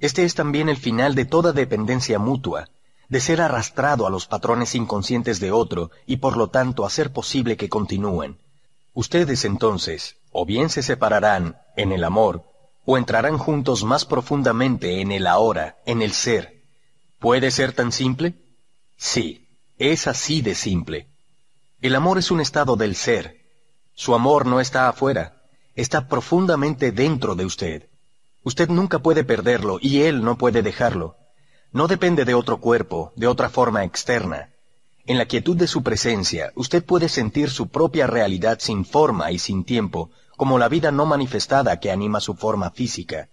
Este 0.00 0.24
es 0.24 0.34
también 0.34 0.68
el 0.68 0.76
final 0.76 1.14
de 1.14 1.24
toda 1.24 1.52
dependencia 1.52 2.18
mutua, 2.18 2.68
de 3.08 3.20
ser 3.20 3.40
arrastrado 3.40 4.06
a 4.06 4.10
los 4.10 4.26
patrones 4.26 4.74
inconscientes 4.74 5.38
de 5.38 5.52
otro 5.52 5.90
y 6.06 6.16
por 6.16 6.36
lo 6.36 6.48
tanto 6.48 6.84
hacer 6.84 7.12
posible 7.12 7.56
que 7.56 7.68
continúen. 7.68 8.38
Ustedes 8.94 9.44
entonces, 9.44 10.16
o 10.32 10.44
bien 10.44 10.68
se 10.68 10.82
separarán 10.82 11.56
en 11.76 11.92
el 11.92 12.04
amor, 12.04 12.42
o 12.84 12.98
entrarán 12.98 13.38
juntos 13.38 13.84
más 13.84 14.04
profundamente 14.04 15.00
en 15.00 15.12
el 15.12 15.26
ahora, 15.26 15.76
en 15.86 16.02
el 16.02 16.12
ser. 16.12 16.62
¿Puede 17.18 17.50
ser 17.50 17.72
tan 17.72 17.92
simple? 17.92 18.34
Sí, 18.96 19.48
es 19.78 20.06
así 20.06 20.42
de 20.42 20.54
simple. 20.54 21.08
El 21.80 21.94
amor 21.94 22.18
es 22.18 22.30
un 22.30 22.40
estado 22.40 22.76
del 22.76 22.96
ser. 22.96 23.40
Su 23.94 24.14
amor 24.14 24.46
no 24.46 24.60
está 24.60 24.88
afuera, 24.88 25.42
está 25.74 26.08
profundamente 26.08 26.92
dentro 26.92 27.34
de 27.34 27.44
usted. 27.44 27.88
Usted 28.44 28.68
nunca 28.68 28.98
puede 28.98 29.22
perderlo 29.22 29.78
y 29.80 30.02
él 30.02 30.24
no 30.24 30.36
puede 30.36 30.62
dejarlo. 30.62 31.16
No 31.70 31.86
depende 31.86 32.24
de 32.24 32.34
otro 32.34 32.58
cuerpo, 32.58 33.12
de 33.16 33.26
otra 33.26 33.48
forma 33.48 33.84
externa. 33.84 34.50
En 35.06 35.18
la 35.18 35.26
quietud 35.26 35.56
de 35.56 35.66
su 35.66 35.82
presencia, 35.82 36.52
usted 36.54 36.84
puede 36.84 37.08
sentir 37.08 37.50
su 37.50 37.68
propia 37.68 38.06
realidad 38.06 38.58
sin 38.60 38.84
forma 38.84 39.32
y 39.32 39.38
sin 39.38 39.64
tiempo, 39.64 40.10
como 40.36 40.58
la 40.58 40.68
vida 40.68 40.90
no 40.90 41.06
manifestada 41.06 41.80
que 41.80 41.90
anima 41.90 42.20
su 42.20 42.34
forma 42.34 42.70
física. 42.70 43.28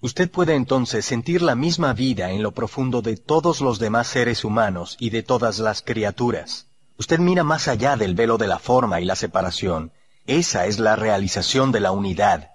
Usted 0.00 0.30
puede 0.30 0.54
entonces 0.54 1.04
sentir 1.04 1.42
la 1.42 1.54
misma 1.54 1.92
vida 1.92 2.32
en 2.32 2.42
lo 2.42 2.52
profundo 2.52 3.02
de 3.02 3.16
todos 3.16 3.60
los 3.60 3.78
demás 3.78 4.08
seres 4.08 4.44
humanos 4.44 4.96
y 4.98 5.10
de 5.10 5.22
todas 5.22 5.60
las 5.60 5.82
criaturas. 5.82 6.66
Usted 6.98 7.20
mira 7.20 7.44
más 7.44 7.68
allá 7.68 7.96
del 7.96 8.14
velo 8.14 8.36
de 8.36 8.48
la 8.48 8.58
forma 8.58 9.00
y 9.00 9.04
la 9.04 9.16
separación. 9.16 9.92
Esa 10.26 10.66
es 10.66 10.78
la 10.78 10.96
realización 10.96 11.72
de 11.72 11.80
la 11.80 11.92
unidad. 11.92 12.50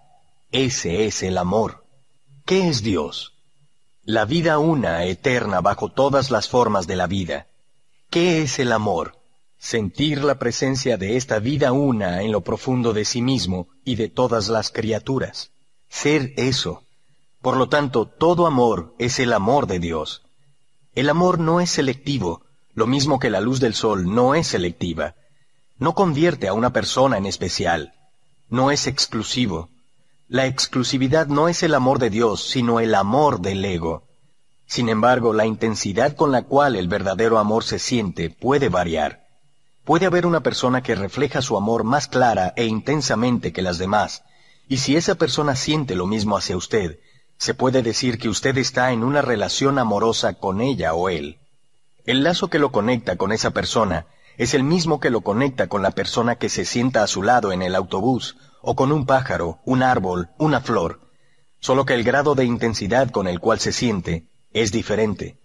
Ese 0.51 1.05
es 1.05 1.23
el 1.23 1.37
amor. 1.37 1.85
¿Qué 2.45 2.67
es 2.67 2.81
Dios? 2.81 3.33
La 4.03 4.25
vida 4.25 4.57
una, 4.59 5.03
eterna, 5.03 5.59
bajo 5.59 5.89
todas 5.89 6.31
las 6.31 6.47
formas 6.47 6.87
de 6.87 6.95
la 6.95 7.07
vida. 7.07 7.47
¿Qué 8.09 8.41
es 8.41 8.59
el 8.59 8.71
amor? 8.71 9.16
Sentir 9.59 10.23
la 10.23 10.37
presencia 10.37 10.97
de 10.97 11.17
esta 11.17 11.39
vida 11.39 11.71
una 11.71 12.21
en 12.21 12.31
lo 12.31 12.41
profundo 12.41 12.93
de 12.93 13.05
sí 13.05 13.21
mismo 13.21 13.67
y 13.83 13.95
de 13.95 14.07
todas 14.07 14.49
las 14.49 14.71
criaturas. 14.71 15.51
Ser 15.89 16.33
eso. 16.37 16.83
Por 17.41 17.57
lo 17.57 17.67
tanto, 17.67 18.07
todo 18.07 18.45
amor 18.45 18.93
es 18.99 19.19
el 19.19 19.33
amor 19.33 19.67
de 19.67 19.79
Dios. 19.79 20.23
El 20.93 21.09
amor 21.09 21.39
no 21.39 21.59
es 21.59 21.71
selectivo, 21.71 22.43
lo 22.73 22.87
mismo 22.87 23.19
que 23.19 23.29
la 23.29 23.41
luz 23.41 23.59
del 23.59 23.73
sol 23.73 24.13
no 24.13 24.35
es 24.35 24.47
selectiva. 24.47 25.15
No 25.79 25.95
convierte 25.95 26.47
a 26.47 26.53
una 26.53 26.71
persona 26.73 27.17
en 27.17 27.25
especial. 27.25 27.93
No 28.49 28.71
es 28.71 28.87
exclusivo. 28.87 29.69
La 30.27 30.45
exclusividad 30.45 31.27
no 31.27 31.47
es 31.49 31.63
el 31.63 31.73
amor 31.73 31.99
de 31.99 32.09
Dios, 32.09 32.47
sino 32.47 32.79
el 32.79 32.93
amor 32.95 33.41
del 33.41 33.63
ego. 33.65 34.03
Sin 34.65 34.89
embargo, 34.89 35.33
la 35.33 35.45
intensidad 35.45 36.15
con 36.15 36.31
la 36.31 36.43
cual 36.43 36.75
el 36.75 36.87
verdadero 36.87 37.39
amor 37.39 37.63
se 37.63 37.79
siente 37.79 38.29
puede 38.29 38.69
variar. 38.69 39.26
Puede 39.87 40.05
haber 40.05 40.25
una 40.25 40.41
persona 40.41 40.83
que 40.83 40.95
refleja 40.95 41.41
su 41.41 41.55
amor 41.55 41.85
más 41.85 42.09
clara 42.09 42.51
e 42.57 42.65
intensamente 42.65 43.53
que 43.53 43.61
las 43.61 43.77
demás, 43.77 44.25
y 44.67 44.79
si 44.79 44.97
esa 44.97 45.15
persona 45.15 45.55
siente 45.55 45.95
lo 45.95 46.05
mismo 46.05 46.35
hacia 46.35 46.57
usted, 46.57 46.99
se 47.37 47.53
puede 47.53 47.81
decir 47.83 48.17
que 48.17 48.27
usted 48.27 48.57
está 48.57 48.91
en 48.91 49.01
una 49.01 49.21
relación 49.21 49.79
amorosa 49.79 50.33
con 50.33 50.59
ella 50.59 50.93
o 50.93 51.07
él. 51.07 51.37
El 52.05 52.25
lazo 52.25 52.49
que 52.49 52.59
lo 52.59 52.73
conecta 52.73 53.15
con 53.15 53.31
esa 53.31 53.51
persona 53.51 54.07
es 54.37 54.53
el 54.53 54.63
mismo 54.65 54.99
que 54.99 55.09
lo 55.09 55.21
conecta 55.21 55.67
con 55.67 55.83
la 55.83 55.91
persona 55.91 56.35
que 56.35 56.49
se 56.49 56.65
sienta 56.65 57.01
a 57.01 57.07
su 57.07 57.23
lado 57.23 57.53
en 57.53 57.61
el 57.61 57.73
autobús, 57.73 58.35
o 58.61 58.75
con 58.75 58.91
un 58.91 59.05
pájaro, 59.05 59.59
un 59.63 59.83
árbol, 59.83 60.27
una 60.37 60.59
flor, 60.59 60.99
solo 61.61 61.85
que 61.85 61.93
el 61.93 62.03
grado 62.03 62.35
de 62.35 62.43
intensidad 62.43 63.09
con 63.09 63.25
el 63.25 63.39
cual 63.39 63.61
se 63.61 63.71
siente 63.71 64.25
es 64.51 64.73
diferente. 64.73 65.37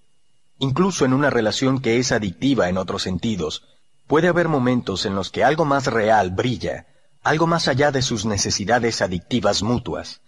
Incluso 0.59 1.05
en 1.05 1.13
una 1.13 1.31
relación 1.31 1.81
que 1.81 1.99
es 1.99 2.11
adictiva 2.11 2.69
en 2.69 2.77
otros 2.77 3.03
sentidos, 3.03 3.63
puede 4.07 4.29
haber 4.29 4.49
momentos 4.49 5.07
en 5.07 5.15
los 5.15 5.31
que 5.31 5.45
algo 5.45 5.65
más 5.65 5.87
real 5.87 6.31
brilla, 6.31 6.87
algo 7.23 7.47
más 7.47 7.69
allá 7.69 7.93
de 7.93 8.03
sus 8.03 8.25
necesidades 8.25 9.01
adictivas 9.01 9.63
mutuas. 9.63 10.21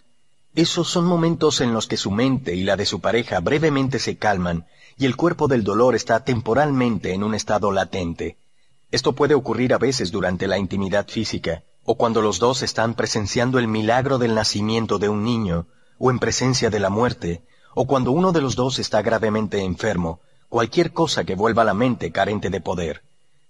Esos 0.55 0.87
son 0.87 1.05
momentos 1.05 1.59
en 1.59 1.73
los 1.73 1.87
que 1.87 1.97
su 1.97 2.11
mente 2.11 2.55
y 2.55 2.63
la 2.63 2.77
de 2.77 2.85
su 2.85 3.01
pareja 3.01 3.41
brevemente 3.41 3.99
se 3.99 4.17
calman 4.17 4.65
y 4.97 5.05
el 5.05 5.17
cuerpo 5.17 5.47
del 5.47 5.63
dolor 5.63 5.95
está 5.95 6.23
temporalmente 6.23 7.13
en 7.13 7.23
un 7.23 7.35
estado 7.35 7.71
latente. 7.71 8.37
Esto 8.91 9.13
puede 9.13 9.33
ocurrir 9.33 9.73
a 9.73 9.77
veces 9.77 10.11
durante 10.11 10.47
la 10.47 10.57
intimidad 10.57 11.07
física, 11.09 11.63
o 11.83 11.95
cuando 11.95 12.21
los 12.21 12.39
dos 12.39 12.61
están 12.61 12.93
presenciando 12.93 13.59
el 13.59 13.67
milagro 13.67 14.17
del 14.17 14.33
nacimiento 14.33 14.97
de 14.97 15.09
un 15.09 15.23
niño, 15.23 15.67
o 15.99 16.11
en 16.11 16.19
presencia 16.19 16.69
de 16.69 16.79
la 16.79 16.89
muerte, 16.89 17.43
o 17.73 17.85
cuando 17.85 18.11
uno 18.11 18.31
de 18.31 18.41
los 18.41 18.55
dos 18.55 18.79
está 18.79 19.01
gravemente 19.01 19.61
enfermo, 19.61 20.21
cualquier 20.47 20.93
cosa 20.93 21.25
que 21.25 21.35
vuelva 21.35 21.63
a 21.63 21.65
la 21.65 21.73
mente 21.73 22.11
carente 22.11 22.49
de 22.49 22.61
poder. 22.61 23.03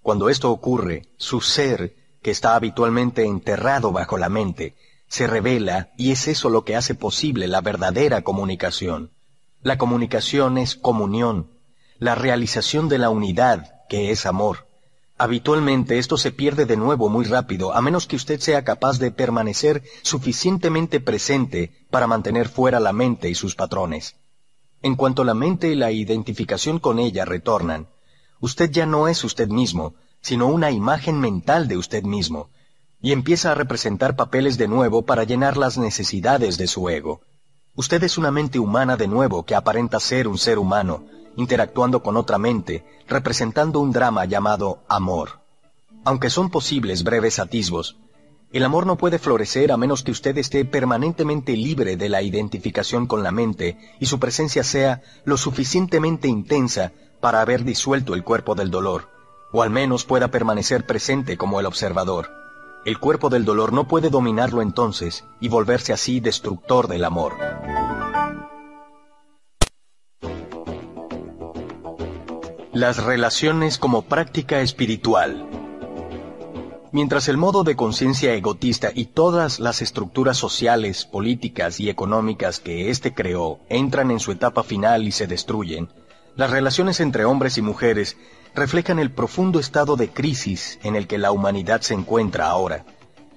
Cuando 0.06 0.30
esto 0.30 0.52
ocurre, 0.52 1.08
su 1.18 1.42
ser, 1.42 1.96
que 2.22 2.30
está 2.30 2.54
habitualmente 2.54 3.26
enterrado 3.26 3.92
bajo 3.92 4.20
la 4.20 4.30
mente, 4.30 4.76
se 5.08 5.26
revela 5.26 5.94
y 5.98 6.12
es 6.12 6.28
eso 6.28 6.52
lo 6.52 6.64
que 6.64 6.76
hace 6.76 6.94
posible 6.94 7.48
la 7.48 7.62
verdadera 7.62 8.22
comunicación. 8.22 9.10
La 9.64 9.80
comunicación 9.80 10.60
es 10.60 10.76
comunión, 10.76 11.50
la 11.98 12.14
realización 12.14 12.88
de 12.88 13.00
la 13.00 13.10
unidad, 13.10 13.82
que 13.90 14.12
es 14.12 14.28
amor. 14.28 14.68
Habitualmente 15.18 15.98
esto 15.98 16.20
se 16.20 16.32
pierde 16.32 16.68
de 16.68 16.78
nuevo 16.78 17.10
muy 17.10 17.26
rápido, 17.26 17.74
a 17.74 17.82
menos 17.82 18.06
que 18.06 18.16
usted 18.16 18.40
sea 18.40 18.64
capaz 18.64 19.00
de 19.00 19.10
permanecer 19.10 19.82
suficientemente 20.04 21.00
presente 21.00 21.72
para 21.90 22.06
mantener 22.06 22.48
fuera 22.48 22.80
la 22.80 22.94
mente 22.94 23.28
y 23.28 23.34
sus 23.34 23.56
patrones. 23.56 24.18
En 24.84 24.98
cuanto 24.98 25.24
la 25.24 25.34
mente 25.34 25.70
y 25.70 25.74
la 25.74 25.92
identificación 25.92 26.78
con 26.78 27.00
ella 27.00 27.26
retornan, 27.26 27.88
usted 28.40 28.72
ya 28.72 28.86
no 28.86 29.08
es 29.08 29.24
usted 29.24 29.48
mismo, 29.50 29.96
sino 30.22 30.48
una 30.48 30.72
imagen 30.72 31.20
mental 31.20 31.68
de 31.68 31.78
usted 31.78 32.04
mismo, 32.04 32.50
y 33.02 33.12
empieza 33.12 33.52
a 33.52 33.56
representar 33.56 34.16
papeles 34.16 34.58
de 34.58 34.68
nuevo 34.68 35.04
para 35.04 35.24
llenar 35.24 35.58
las 35.58 35.78
necesidades 35.78 36.58
de 36.58 36.68
su 36.68 36.90
ego. 36.90 37.22
Usted 37.76 38.04
es 38.04 38.18
una 38.18 38.32
mente 38.32 38.58
humana 38.58 38.98
de 38.98 39.08
nuevo 39.08 39.44
que 39.44 39.54
aparenta 39.54 40.00
ser 40.00 40.28
un 40.28 40.38
ser 40.38 40.58
humano, 40.58 41.06
interactuando 41.36 42.02
con 42.02 42.18
otra 42.18 42.38
mente, 42.38 42.86
representando 43.08 43.80
un 43.80 43.92
drama 43.92 44.26
llamado 44.26 44.84
amor. 44.88 45.42
Aunque 46.04 46.30
son 46.30 46.50
posibles 46.50 47.04
breves 47.04 47.40
atisbos, 47.40 47.98
el 48.52 48.64
amor 48.64 48.86
no 48.86 48.98
puede 48.98 49.20
florecer 49.20 49.72
a 49.72 49.78
menos 49.78 50.02
que 50.04 50.12
usted 50.12 50.38
esté 50.38 50.64
permanentemente 50.64 51.58
libre 51.58 51.98
de 51.98 52.10
la 52.10 52.22
identificación 52.22 53.06
con 53.06 53.22
la 53.22 53.32
mente 53.32 53.78
y 54.00 54.06
su 54.06 54.18
presencia 54.18 54.64
sea 54.64 55.02
lo 55.26 55.36
suficientemente 55.36 56.28
intensa 56.30 56.94
para 57.26 57.42
haber 57.42 57.64
disuelto 57.64 58.14
el 58.14 58.24
cuerpo 58.24 58.54
del 58.54 58.70
dolor, 58.70 59.10
o 59.52 59.64
al 59.64 59.72
menos 59.72 60.06
pueda 60.06 60.28
permanecer 60.28 60.86
presente 60.86 61.38
como 61.38 61.60
el 61.60 61.66
observador. 61.66 62.30
El 62.86 63.00
cuerpo 63.00 63.30
del 63.30 63.46
dolor 63.46 63.74
no 63.74 63.88
puede 63.88 64.12
dominarlo 64.12 64.62
entonces 64.62 65.26
y 65.40 65.48
volverse 65.48 65.92
así 65.92 66.20
destructor 66.20 66.88
del 66.88 67.04
amor. 67.04 67.34
Las 72.72 73.04
relaciones 73.04 73.80
como 73.80 74.04
práctica 74.04 74.62
espiritual. 74.62 75.50
Mientras 76.92 77.28
el 77.28 77.38
modo 77.38 77.64
de 77.64 77.76
conciencia 77.76 78.36
egotista 78.36 78.92
y 78.94 79.06
todas 79.06 79.60
las 79.60 79.82
estructuras 79.82 80.38
sociales, 80.38 81.06
políticas 81.06 81.80
y 81.80 81.90
económicas 81.90 82.60
que 82.60 82.92
éste 82.92 83.16
creó 83.16 83.62
entran 83.68 84.12
en 84.12 84.20
su 84.20 84.32
etapa 84.32 84.62
final 84.62 85.08
y 85.08 85.12
se 85.12 85.26
destruyen, 85.26 85.90
las 86.36 86.52
relaciones 86.52 87.00
entre 87.00 87.26
hombres 87.26 87.58
y 87.58 87.62
mujeres 87.62 88.18
reflejan 88.54 89.00
el 89.00 89.12
profundo 89.12 89.60
estado 89.60 89.96
de 89.96 90.10
crisis 90.10 90.80
en 90.84 90.96
el 90.96 91.08
que 91.08 91.18
la 91.18 91.32
humanidad 91.32 91.82
se 91.82 91.94
encuentra 91.94 92.48
ahora. 92.48 92.86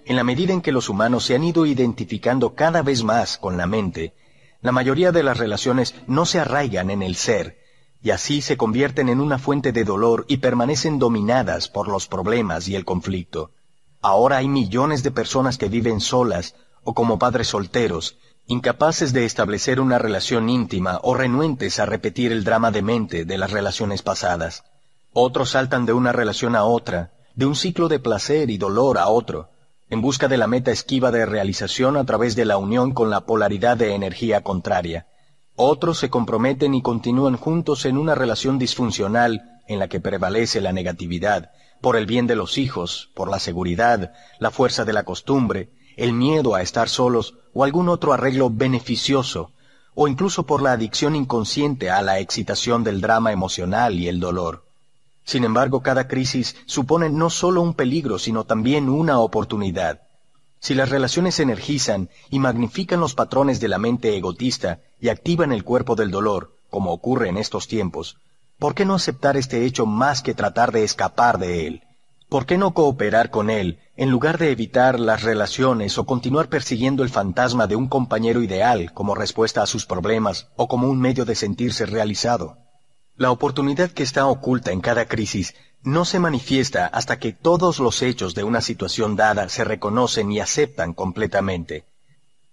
En 0.04 0.16
la 0.16 0.24
medida 0.24 0.52
en 0.52 0.62
que 0.62 0.72
los 0.72 0.88
humanos 0.88 1.24
se 1.24 1.34
han 1.34 1.44
ido 1.44 1.66
identificando 1.66 2.54
cada 2.54 2.82
vez 2.82 3.04
más 3.04 3.38
con 3.38 3.56
la 3.56 3.66
mente, 3.66 4.14
la 4.62 4.72
mayoría 4.72 5.12
de 5.12 5.22
las 5.22 5.38
relaciones 5.38 5.94
no 6.06 6.26
se 6.26 6.40
arraigan 6.40 6.90
en 6.90 7.02
el 7.02 7.14
ser, 7.14 7.58
y 8.02 8.10
así 8.10 8.40
se 8.40 8.56
convierten 8.56 9.08
en 9.08 9.20
una 9.20 9.38
fuente 9.38 9.72
de 9.72 9.84
dolor 9.84 10.24
y 10.28 10.38
permanecen 10.38 10.98
dominadas 10.98 11.68
por 11.68 11.88
los 11.88 12.08
problemas 12.08 12.68
y 12.68 12.74
el 12.74 12.84
conflicto. 12.84 13.52
Ahora 14.00 14.38
hay 14.38 14.48
millones 14.48 15.02
de 15.02 15.10
personas 15.10 15.58
que 15.58 15.68
viven 15.68 16.00
solas 16.00 16.54
o 16.84 16.94
como 16.94 17.18
padres 17.18 17.48
solteros, 17.48 18.18
incapaces 18.50 19.12
de 19.12 19.26
establecer 19.26 19.78
una 19.78 19.98
relación 19.98 20.48
íntima 20.48 21.00
o 21.02 21.12
renuentes 21.12 21.78
a 21.78 21.84
repetir 21.84 22.32
el 22.32 22.44
drama 22.44 22.70
de 22.70 22.80
mente 22.80 23.26
de 23.26 23.36
las 23.36 23.50
relaciones 23.50 24.00
pasadas. 24.00 24.64
Otros 25.12 25.50
saltan 25.50 25.84
de 25.84 25.92
una 25.92 26.12
relación 26.12 26.56
a 26.56 26.64
otra, 26.64 27.12
de 27.34 27.44
un 27.44 27.54
ciclo 27.54 27.88
de 27.88 28.00
placer 28.00 28.48
y 28.48 28.56
dolor 28.56 28.96
a 28.96 29.08
otro, 29.08 29.50
en 29.90 30.00
busca 30.00 30.28
de 30.28 30.38
la 30.38 30.46
meta 30.46 30.70
esquiva 30.70 31.10
de 31.10 31.26
realización 31.26 31.98
a 31.98 32.04
través 32.06 32.36
de 32.36 32.46
la 32.46 32.56
unión 32.56 32.94
con 32.94 33.10
la 33.10 33.26
polaridad 33.26 33.76
de 33.76 33.94
energía 33.94 34.40
contraria. 34.40 35.06
Otros 35.54 35.98
se 35.98 36.08
comprometen 36.08 36.72
y 36.72 36.80
continúan 36.80 37.36
juntos 37.36 37.84
en 37.84 37.98
una 37.98 38.14
relación 38.14 38.58
disfuncional 38.58 39.60
en 39.66 39.78
la 39.78 39.88
que 39.88 40.00
prevalece 40.00 40.62
la 40.62 40.72
negatividad, 40.72 41.50
por 41.82 41.96
el 41.96 42.06
bien 42.06 42.26
de 42.26 42.34
los 42.34 42.56
hijos, 42.56 43.10
por 43.14 43.30
la 43.30 43.40
seguridad, 43.40 44.14
la 44.38 44.50
fuerza 44.50 44.86
de 44.86 44.94
la 44.94 45.02
costumbre, 45.02 45.68
el 45.98 46.12
miedo 46.12 46.54
a 46.54 46.62
estar 46.62 46.88
solos 46.88 47.34
o 47.52 47.64
algún 47.64 47.88
otro 47.88 48.12
arreglo 48.12 48.50
beneficioso, 48.50 49.50
o 49.96 50.06
incluso 50.06 50.46
por 50.46 50.62
la 50.62 50.70
adicción 50.70 51.16
inconsciente 51.16 51.90
a 51.90 52.02
la 52.02 52.20
excitación 52.20 52.84
del 52.84 53.00
drama 53.00 53.32
emocional 53.32 53.98
y 53.98 54.06
el 54.06 54.20
dolor. 54.20 54.64
Sin 55.24 55.42
embargo, 55.42 55.82
cada 55.82 56.06
crisis 56.06 56.54
supone 56.66 57.10
no 57.10 57.30
solo 57.30 57.62
un 57.62 57.74
peligro, 57.74 58.20
sino 58.20 58.44
también 58.44 58.88
una 58.88 59.18
oportunidad. 59.18 60.02
Si 60.60 60.74
las 60.74 60.88
relaciones 60.88 61.40
energizan 61.40 62.10
y 62.30 62.38
magnifican 62.38 63.00
los 63.00 63.14
patrones 63.14 63.58
de 63.58 63.66
la 63.66 63.78
mente 63.78 64.16
egotista 64.16 64.78
y 65.00 65.08
activan 65.08 65.50
el 65.50 65.64
cuerpo 65.64 65.96
del 65.96 66.12
dolor, 66.12 66.54
como 66.70 66.92
ocurre 66.92 67.28
en 67.28 67.36
estos 67.36 67.66
tiempos, 67.66 68.18
¿por 68.60 68.76
qué 68.76 68.84
no 68.84 68.94
aceptar 68.94 69.36
este 69.36 69.64
hecho 69.64 69.84
más 69.84 70.22
que 70.22 70.34
tratar 70.34 70.70
de 70.70 70.84
escapar 70.84 71.38
de 71.38 71.66
él? 71.66 71.82
¿Por 72.28 72.44
qué 72.44 72.58
no 72.58 72.74
cooperar 72.74 73.30
con 73.30 73.48
él, 73.48 73.78
en 73.96 74.10
lugar 74.10 74.36
de 74.36 74.50
evitar 74.50 75.00
las 75.00 75.22
relaciones 75.22 75.96
o 75.96 76.04
continuar 76.04 76.50
persiguiendo 76.50 77.02
el 77.02 77.08
fantasma 77.08 77.66
de 77.66 77.74
un 77.74 77.88
compañero 77.88 78.42
ideal 78.42 78.92
como 78.92 79.14
respuesta 79.14 79.62
a 79.62 79.66
sus 79.66 79.86
problemas 79.86 80.48
o 80.54 80.68
como 80.68 80.90
un 80.90 81.00
medio 81.00 81.24
de 81.24 81.34
sentirse 81.34 81.86
realizado? 81.86 82.58
La 83.16 83.30
oportunidad 83.30 83.92
que 83.92 84.02
está 84.02 84.26
oculta 84.26 84.72
en 84.72 84.82
cada 84.82 85.06
crisis 85.06 85.54
no 85.82 86.04
se 86.04 86.18
manifiesta 86.18 86.86
hasta 86.86 87.18
que 87.18 87.32
todos 87.32 87.78
los 87.78 88.02
hechos 88.02 88.34
de 88.34 88.44
una 88.44 88.60
situación 88.60 89.16
dada 89.16 89.48
se 89.48 89.64
reconocen 89.64 90.30
y 90.30 90.40
aceptan 90.40 90.92
completamente. 90.92 91.86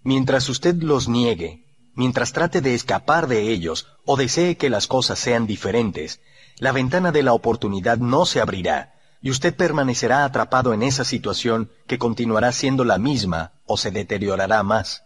Mientras 0.03 0.47
usted 0.47 0.75
los 0.75 1.09
niegue, 1.09 1.65
mientras 1.95 2.31
trate 2.31 2.61
de 2.61 2.75
escapar 2.75 3.27
de 3.27 3.51
ellos 3.51 3.87
o 4.05 4.15
desee 4.15 4.55
que 4.55 4.69
las 4.69 4.87
cosas 4.87 5.19
sean 5.19 5.47
diferentes, 5.47 6.21
la 6.59 6.71
ventana 6.71 7.11
de 7.11 7.23
la 7.23 7.33
oportunidad 7.33 7.97
no 7.97 8.25
se 8.25 8.39
abrirá 8.39 8.94
y 9.25 9.31
usted 9.31 9.55
permanecerá 9.55 10.23
atrapado 10.23 10.71
en 10.71 10.83
esa 10.83 11.03
situación 11.03 11.71
que 11.87 11.97
continuará 11.97 12.51
siendo 12.51 12.83
la 12.83 12.99
misma 12.99 13.53
o 13.65 13.75
se 13.75 13.89
deteriorará 13.89 14.61
más. 14.61 15.01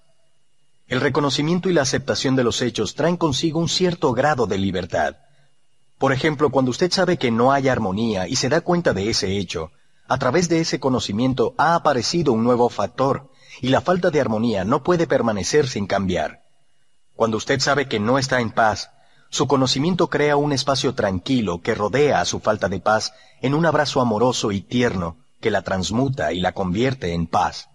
El 0.90 1.00
reconocimiento 1.00 1.70
y 1.70 1.74
la 1.74 1.84
aceptación 1.84 2.36
de 2.36 2.44
los 2.44 2.62
hechos 2.62 2.96
traen 2.96 3.16
consigo 3.16 3.62
un 3.62 3.70
cierto 3.70 4.12
grado 4.12 4.46
de 4.46 4.58
libertad. 4.58 5.16
Por 5.98 6.12
ejemplo, 6.12 6.50
cuando 6.50 6.70
usted 6.70 6.92
sabe 6.92 7.16
que 7.16 7.32
no 7.32 7.54
hay 7.54 7.70
armonía 7.70 8.28
y 8.28 8.36
se 8.36 8.50
da 8.50 8.60
cuenta 8.60 8.92
de 8.92 9.10
ese 9.10 9.38
hecho, 9.38 9.72
a 10.10 10.18
través 10.18 10.50
de 10.50 10.60
ese 10.60 10.82
conocimiento 10.82 11.56
ha 11.58 11.76
aparecido 11.76 12.34
un 12.34 12.44
nuevo 12.44 12.68
factor, 12.68 13.32
y 13.62 13.70
la 13.70 13.80
falta 13.80 14.12
de 14.12 14.20
armonía 14.20 14.66
no 14.66 14.84
puede 14.84 15.08
permanecer 15.08 15.66
sin 15.66 15.88
cambiar. 15.88 16.44
Cuando 17.16 17.38
usted 17.38 17.62
sabe 17.62 17.88
que 17.88 18.02
no 18.02 18.20
está 18.20 18.42
en 18.42 18.52
paz, 18.52 18.92
su 19.30 19.48
conocimiento 19.48 20.10
crea 20.10 20.36
un 20.38 20.52
espacio 20.52 20.96
tranquilo 20.96 21.62
que 21.62 21.76
rodea 21.76 22.22
a 22.22 22.26
su 22.26 22.40
falta 22.40 22.68
de 22.68 22.80
paz 22.80 23.14
en 23.42 23.54
un 23.54 23.66
abrazo 23.66 24.02
amoroso 24.02 24.52
y 24.52 24.62
tierno 24.62 25.18
que 25.40 25.52
la 25.52 25.62
transmuta 25.62 26.34
y 26.34 26.40
la 26.40 26.54
convierte 26.54 27.14
en 27.14 27.28
paz. 27.28 27.70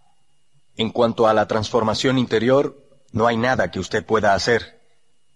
En 0.76 0.90
cuanto 0.90 1.28
a 1.28 1.34
la 1.34 1.46
transformación 1.46 2.18
interior, 2.18 2.76
no 3.12 3.26
hay 3.26 3.36
nada 3.36 3.70
que 3.70 3.78
usted 3.78 4.04
pueda 4.04 4.34
hacer. 4.34 4.82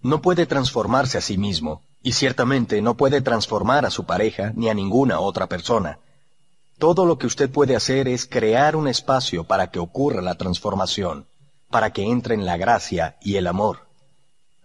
No 0.02 0.20
puede 0.20 0.46
transformarse 0.46 1.18
a 1.18 1.20
sí 1.20 1.38
mismo, 1.38 1.82
y 2.02 2.12
ciertamente 2.12 2.82
no 2.82 2.96
puede 2.96 3.20
transformar 3.20 3.86
a 3.86 3.90
su 3.90 4.04
pareja 4.04 4.52
ni 4.54 4.68
a 4.68 4.74
ninguna 4.74 5.20
otra 5.20 5.46
persona. 5.46 6.00
Todo 6.78 7.06
lo 7.06 7.18
que 7.18 7.26
usted 7.26 7.50
puede 7.50 7.76
hacer 7.76 8.08
es 8.08 8.26
crear 8.26 8.76
un 8.76 8.88
espacio 8.88 9.44
para 9.44 9.70
que 9.70 9.78
ocurra 9.78 10.22
la 10.22 10.36
transformación, 10.36 11.26
para 11.70 11.92
que 11.92 12.04
entre 12.04 12.34
en 12.34 12.44
la 12.44 12.56
gracia 12.56 13.16
y 13.20 13.36
el 13.36 13.46
amor. 13.46 13.87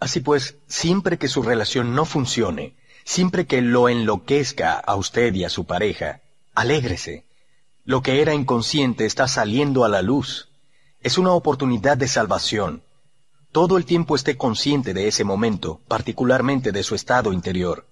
Así 0.03 0.19
pues, 0.19 0.58
siempre 0.68 1.18
que 1.18 1.30
su 1.30 1.44
relación 1.44 1.96
no 1.96 2.03
funcione, 2.03 2.76
siempre 3.06 3.48
que 3.48 3.62
lo 3.62 3.88
enloquezca 3.88 4.74
a 4.78 4.96
usted 4.96 5.34
y 5.34 5.46
a 5.46 5.50
su 5.50 5.64
pareja, 5.66 6.19
alégrese. 6.53 7.26
Lo 7.86 8.02
que 8.02 8.22
era 8.22 8.34
inconsciente 8.34 9.06
está 9.06 9.30
saliendo 9.30 9.86
a 9.86 9.88
la 9.88 10.02
luz. 10.02 10.50
Es 11.00 11.18
una 11.18 11.32
oportunidad 11.32 11.96
de 11.96 12.10
salvación, 12.10 12.84
todo 13.53 13.78
el 13.78 13.86
tiempo 13.86 14.18
esté 14.18 14.36
consciente 14.36 14.94
de 14.94 15.08
ese 15.08 15.24
momento, 15.24 15.80
particularmente 15.88 16.74
de 16.74 16.84
su 16.84 16.96
estado 16.96 17.32
interior. 17.32 17.88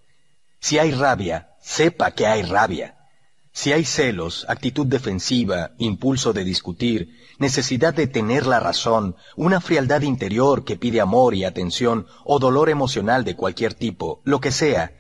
Si 0.60 0.80
hay 0.80 0.92
rabia, 0.92 1.56
sepa 1.62 2.12
que 2.12 2.28
hay 2.28 2.42
rabia. 2.42 2.98
Si 3.54 3.74
hay 3.74 3.84
celos, 3.84 4.46
actitud 4.48 4.88
defensiva, 4.88 5.72
impulso 5.78 6.32
de 6.32 6.44
discutir, 6.44 7.18
necesidad 7.38 7.94
de 7.94 8.08
tener 8.08 8.46
la 8.46 8.60
razón, 8.60 9.16
una 9.36 9.60
frialdad 9.60 10.02
interior 10.02 10.64
que 10.64 10.78
pide 10.78 11.02
amor 11.02 11.36
y 11.36 11.44
atención, 11.44 12.08
o 12.24 12.40
dolor 12.40 12.70
emocional 12.70 13.26
de 13.26 13.36
cualquier 13.36 13.74
tipo, 13.74 14.22
lo 14.24 14.40
que 14.40 14.52
sea, 14.52 14.94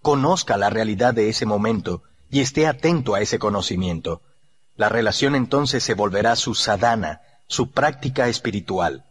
conozca 0.00 0.56
la 0.56 0.70
realidad 0.70 1.12
de 1.12 1.28
ese 1.28 1.44
momento 1.44 2.02
y 2.30 2.40
esté 2.40 2.66
atento 2.66 3.14
a 3.14 3.20
ese 3.20 3.38
conocimiento. 3.38 4.22
La 4.74 4.88
relación 4.88 5.34
entonces 5.34 5.82
se 5.82 5.94
volverá 5.94 6.34
su 6.36 6.54
sadhana, 6.54 7.20
su 7.46 7.72
práctica 7.72 8.28
espiritual. 8.28 9.04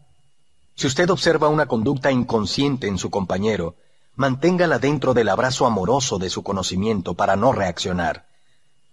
Si 0.75 0.87
usted 0.87 1.09
observa 1.09 1.49
una 1.49 1.65
conducta 1.65 2.11
inconsciente 2.11 2.87
en 2.87 2.97
su 2.97 3.09
compañero, 3.09 3.75
manténgala 4.15 4.79
dentro 4.79 5.13
del 5.13 5.29
abrazo 5.29 5.65
amoroso 5.65 6.17
de 6.19 6.29
su 6.29 6.41
conocimiento 6.41 7.13
para 7.13 7.35
no 7.35 7.51
reaccionar. 7.51 8.27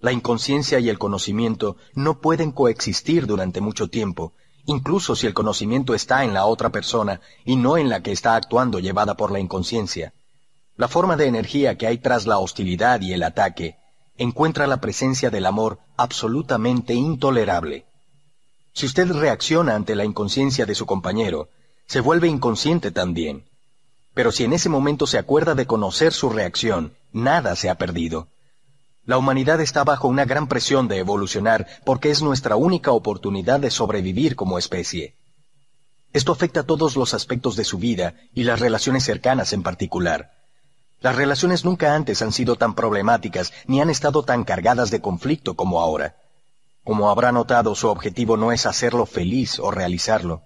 La 0.04 0.12
inconsciencia 0.12 0.80
y 0.80 0.90
el 0.90 0.98
conocimiento 0.98 1.78
no 1.94 2.20
pueden 2.20 2.52
coexistir 2.52 3.26
durante 3.26 3.62
mucho 3.62 3.88
tiempo, 3.88 4.34
incluso 4.66 5.16
si 5.16 5.26
el 5.26 5.32
conocimiento 5.32 5.94
está 5.94 6.24
en 6.24 6.34
la 6.34 6.44
otra 6.44 6.68
persona 6.68 7.22
y 7.46 7.56
no 7.56 7.78
en 7.78 7.88
la 7.88 8.02
que 8.02 8.12
está 8.12 8.36
actuando 8.36 8.80
llevada 8.80 9.16
por 9.16 9.32
la 9.32 9.40
inconsciencia. 9.40 10.12
La 10.76 10.88
forma 10.88 11.16
de 11.16 11.24
energía 11.24 11.78
que 11.78 11.86
hay 11.86 11.96
tras 11.96 12.26
la 12.26 12.36
hostilidad 12.36 13.00
y 13.00 13.14
el 13.14 13.22
ataque 13.22 13.78
encuentra 14.18 14.66
la 14.66 14.78
presencia 14.78 15.30
del 15.30 15.46
amor 15.46 15.78
absolutamente 15.96 16.92
intolerable. 16.92 17.86
Si 18.74 18.84
usted 18.84 19.10
reacciona 19.10 19.74
ante 19.74 19.94
la 19.94 20.04
inconsciencia 20.04 20.66
de 20.66 20.74
su 20.74 20.84
compañero, 20.84 21.48
se 21.86 22.00
vuelve 22.00 22.28
inconsciente 22.28 22.90
también. 22.90 23.46
Pero 24.12 24.32
si 24.32 24.44
en 24.44 24.52
ese 24.52 24.68
momento 24.68 25.06
se 25.06 25.16
acuerda 25.16 25.54
de 25.54 25.64
conocer 25.64 26.12
su 26.12 26.28
reacción, 26.28 26.92
nada 27.10 27.56
se 27.56 27.70
ha 27.70 27.76
perdido. 27.76 28.28
La 29.06 29.18
humanidad 29.18 29.60
está 29.60 29.84
bajo 29.84 30.08
una 30.08 30.24
gran 30.24 30.48
presión 30.48 30.88
de 30.88 30.98
evolucionar 30.98 31.66
porque 31.84 32.10
es 32.10 32.22
nuestra 32.22 32.56
única 32.56 32.92
oportunidad 32.92 33.60
de 33.60 33.70
sobrevivir 33.70 34.34
como 34.34 34.58
especie. 34.58 35.14
Esto 36.14 36.32
afecta 36.32 36.60
a 36.60 36.62
todos 36.62 36.96
los 36.96 37.12
aspectos 37.12 37.56
de 37.56 37.64
su 37.64 37.78
vida 37.78 38.14
y 38.32 38.44
las 38.44 38.60
relaciones 38.60 39.04
cercanas 39.04 39.52
en 39.52 39.62
particular. 39.62 40.30
Las 41.00 41.16
relaciones 41.16 41.66
nunca 41.66 41.94
antes 41.94 42.22
han 42.22 42.32
sido 42.32 42.56
tan 42.56 42.74
problemáticas 42.74 43.52
ni 43.66 43.82
han 43.82 43.90
estado 43.90 44.22
tan 44.22 44.44
cargadas 44.44 44.90
de 44.90 45.02
conflicto 45.02 45.54
como 45.54 45.82
ahora. 45.82 46.16
Como 46.82 47.10
habrá 47.10 47.30
notado, 47.30 47.74
su 47.74 47.88
objetivo 47.88 48.36
no 48.36 48.52
es 48.52 48.64
hacerlo 48.64 49.04
feliz 49.04 49.58
o 49.58 49.70
realizarlo. 49.70 50.42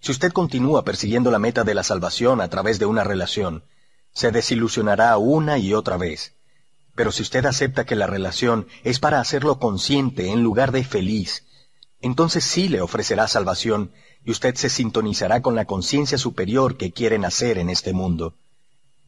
Si 0.00 0.12
usted 0.12 0.32
continúa 0.32 0.84
persiguiendo 0.84 1.30
la 1.30 1.38
meta 1.38 1.62
de 1.62 1.74
la 1.74 1.82
salvación 1.82 2.40
a 2.40 2.48
través 2.48 2.78
de 2.78 2.86
una 2.86 3.04
relación, 3.04 3.64
se 4.12 4.32
desilusionará 4.32 5.16
una 5.18 5.58
y 5.58 5.74
otra 5.74 5.96
vez. 5.96 6.35
Pero 6.96 7.12
si 7.12 7.22
usted 7.22 7.44
acepta 7.44 7.84
que 7.84 7.94
la 7.94 8.06
relación 8.06 8.66
es 8.82 8.98
para 8.98 9.20
hacerlo 9.20 9.58
consciente 9.58 10.30
en 10.30 10.42
lugar 10.42 10.72
de 10.72 10.82
feliz, 10.82 11.44
entonces 12.00 12.42
sí 12.42 12.68
le 12.68 12.80
ofrecerá 12.80 13.28
salvación 13.28 13.92
y 14.24 14.30
usted 14.30 14.54
se 14.56 14.70
sintonizará 14.70 15.42
con 15.42 15.54
la 15.54 15.66
conciencia 15.66 16.18
superior 16.18 16.78
que 16.78 16.92
quieren 16.92 17.24
hacer 17.24 17.58
en 17.58 17.68
este 17.68 17.92
mundo. 17.92 18.34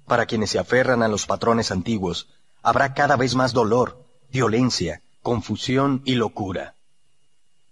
Para 0.06 0.26
quienes 0.26 0.51
se 0.51 0.58
aferran 0.58 1.03
a 1.03 1.08
los 1.08 1.26
patrones 1.26 1.71
antiguos, 1.71 2.28
habrá 2.62 2.92
cada 2.92 3.17
vez 3.17 3.35
más 3.35 3.53
dolor, 3.53 4.04
violencia, 4.31 5.03
confusión 5.22 6.03
y 6.04 6.15
locura. 6.15 6.74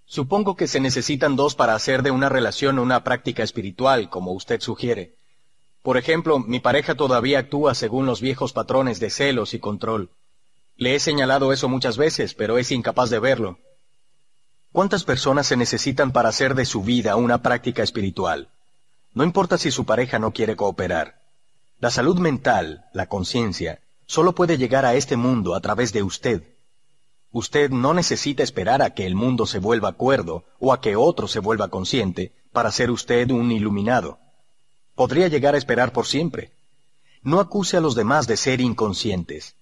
Supongo 0.07 0.57
que 0.57 0.67
se 0.67 0.81
necesitan 0.81 1.37
dos 1.37 1.55
para 1.55 1.75
hacer 1.75 2.03
de 2.03 2.11
una 2.11 2.29
relación 2.29 2.79
una 2.79 3.05
práctica 3.05 3.43
espiritual, 3.43 4.09
como 4.09 4.33
usted 4.33 4.61
sugiere. 4.61 5.15
Por 5.87 5.99
ejemplo, 5.99 6.41
mi 6.41 6.59
pareja 6.59 6.97
todavía 6.97 7.39
actúa 7.39 7.73
según 7.73 8.07
los 8.07 8.21
viejos 8.21 8.53
patrones 8.53 8.99
de 8.99 9.09
celos 9.09 9.55
y 9.55 9.61
control. 9.61 10.11
Le 10.75 10.97
he 10.97 10.99
señalado 10.99 11.53
eso 11.53 11.69
muchas 11.69 11.97
veces, 11.97 12.35
pero 12.35 12.59
es 12.59 12.73
incapaz 12.73 13.09
de 13.09 13.21
verlo. 13.21 13.61
¿Cuántas 14.73 15.05
personas 15.05 15.47
se 15.47 15.57
necesitan 15.57 16.11
para 16.11 16.31
hacer 16.31 16.57
de 16.57 16.65
su 16.65 16.83
vida 16.83 17.15
una 17.15 17.41
práctica 17.41 17.85
espiritual? 17.85 18.49
No 19.15 19.23
importa 19.23 19.59
si 19.59 19.71
su 19.71 19.85
pareja 19.85 20.19
no 20.19 20.33
quiere 20.33 20.57
cooperar. 20.57 21.21
La 21.79 21.93
salud 21.93 22.19
mental, 22.19 22.87
la 22.93 23.07
conciencia, 23.07 23.79
solo 24.07 24.35
puede 24.35 24.59
llegar 24.59 24.85
a 24.85 24.97
este 24.97 25.17
mundo 25.17 25.55
a 25.55 25.61
través 25.61 25.93
de 25.93 26.03
usted. 26.03 26.43
Usted 27.31 27.71
no 27.71 27.95
necesita 27.95 28.43
esperar 28.43 28.83
a 28.83 28.93
que 28.93 29.07
el 29.07 29.15
mundo 29.15 29.47
se 29.47 29.61
vuelva 29.61 29.93
cuerdo 29.93 30.43
o 30.59 30.73
a 30.73 30.81
que 30.81 30.97
otro 30.97 31.29
se 31.29 31.39
vuelva 31.39 31.69
consciente 31.69 32.33
para 32.51 32.73
ser 32.73 32.91
usted 32.91 33.31
un 33.31 33.53
iluminado. 33.53 34.19
Podría 34.97 35.29
llegar 35.29 35.55
a 35.55 35.59
esperar 35.59 35.93
por 35.93 36.07
siempre. 36.07 36.51
No 37.23 37.39
acuse 37.39 37.77
a 37.77 37.81
los 37.81 37.95
demás 37.95 38.27
de 38.27 38.37
ser 38.37 38.61
inconscientes. 38.61 39.55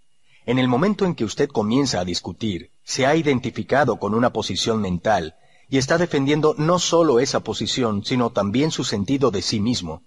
En 0.47 0.59
el 0.59 0.69
momento 0.69 1.05
en 1.05 1.15
que 1.15 1.25
usted 1.25 1.49
comienza 1.49 2.01
a 2.01 2.05
discutir, 2.05 2.71
se 2.85 3.05
ha 3.05 3.17
identificado 3.17 3.99
con 3.99 4.15
una 4.15 4.33
posición 4.33 4.81
mental 4.81 5.35
y 5.69 5.79
está 5.79 5.99
defendiendo 5.99 6.55
no 6.57 6.79
solo 6.79 7.19
esa 7.19 7.41
posición, 7.41 8.05
sino 8.05 8.31
también 8.31 8.71
su 8.71 8.85
sentido 8.85 9.31
de 9.31 9.43
sí 9.43 9.59
mismo. 9.59 10.03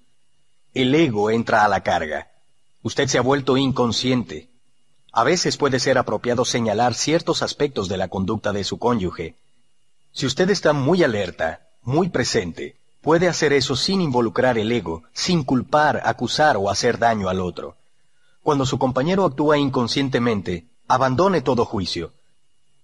El 0.74 0.95
ego 0.95 1.29
entra 1.29 1.65
a 1.65 1.67
la 1.67 1.83
carga. 1.83 2.31
Usted 2.81 3.08
se 3.08 3.17
ha 3.17 3.22
vuelto 3.22 3.58
inconsciente. 3.58 4.49
A 5.11 5.26
veces 5.26 5.58
puede 5.58 5.79
ser 5.79 5.97
apropiado 5.97 6.45
señalar 6.45 6.93
ciertos 6.93 7.42
aspectos 7.42 7.90
de 7.90 7.97
la 7.97 8.08
conducta 8.08 8.53
de 8.53 8.63
su 8.63 8.77
cónyuge. 8.77 9.35
Si 10.13 10.26
usted 10.26 10.49
está 10.51 10.72
muy 10.72 11.03
alerta, 11.03 11.67
muy 11.81 12.10
presente, 12.10 12.77
Puede 13.07 13.29
hacer 13.29 13.53
eso 13.53 13.77
sin 13.77 14.01
involucrar 14.01 14.57
el 14.57 14.69
ego, 14.69 15.03
sin 15.13 15.45
culpar, 15.45 16.01
acusar 16.03 16.57
o 16.57 16.69
hacer 16.69 16.99
daño 16.99 17.29
al 17.29 17.40
otro. 17.40 17.77
Cuando 18.43 18.65
su 18.65 18.77
compañero 18.77 19.23
actúa 19.23 19.57
inconscientemente, 19.57 20.67
abandone 20.90 21.40
todo 21.40 21.63
juicio. 21.63 22.11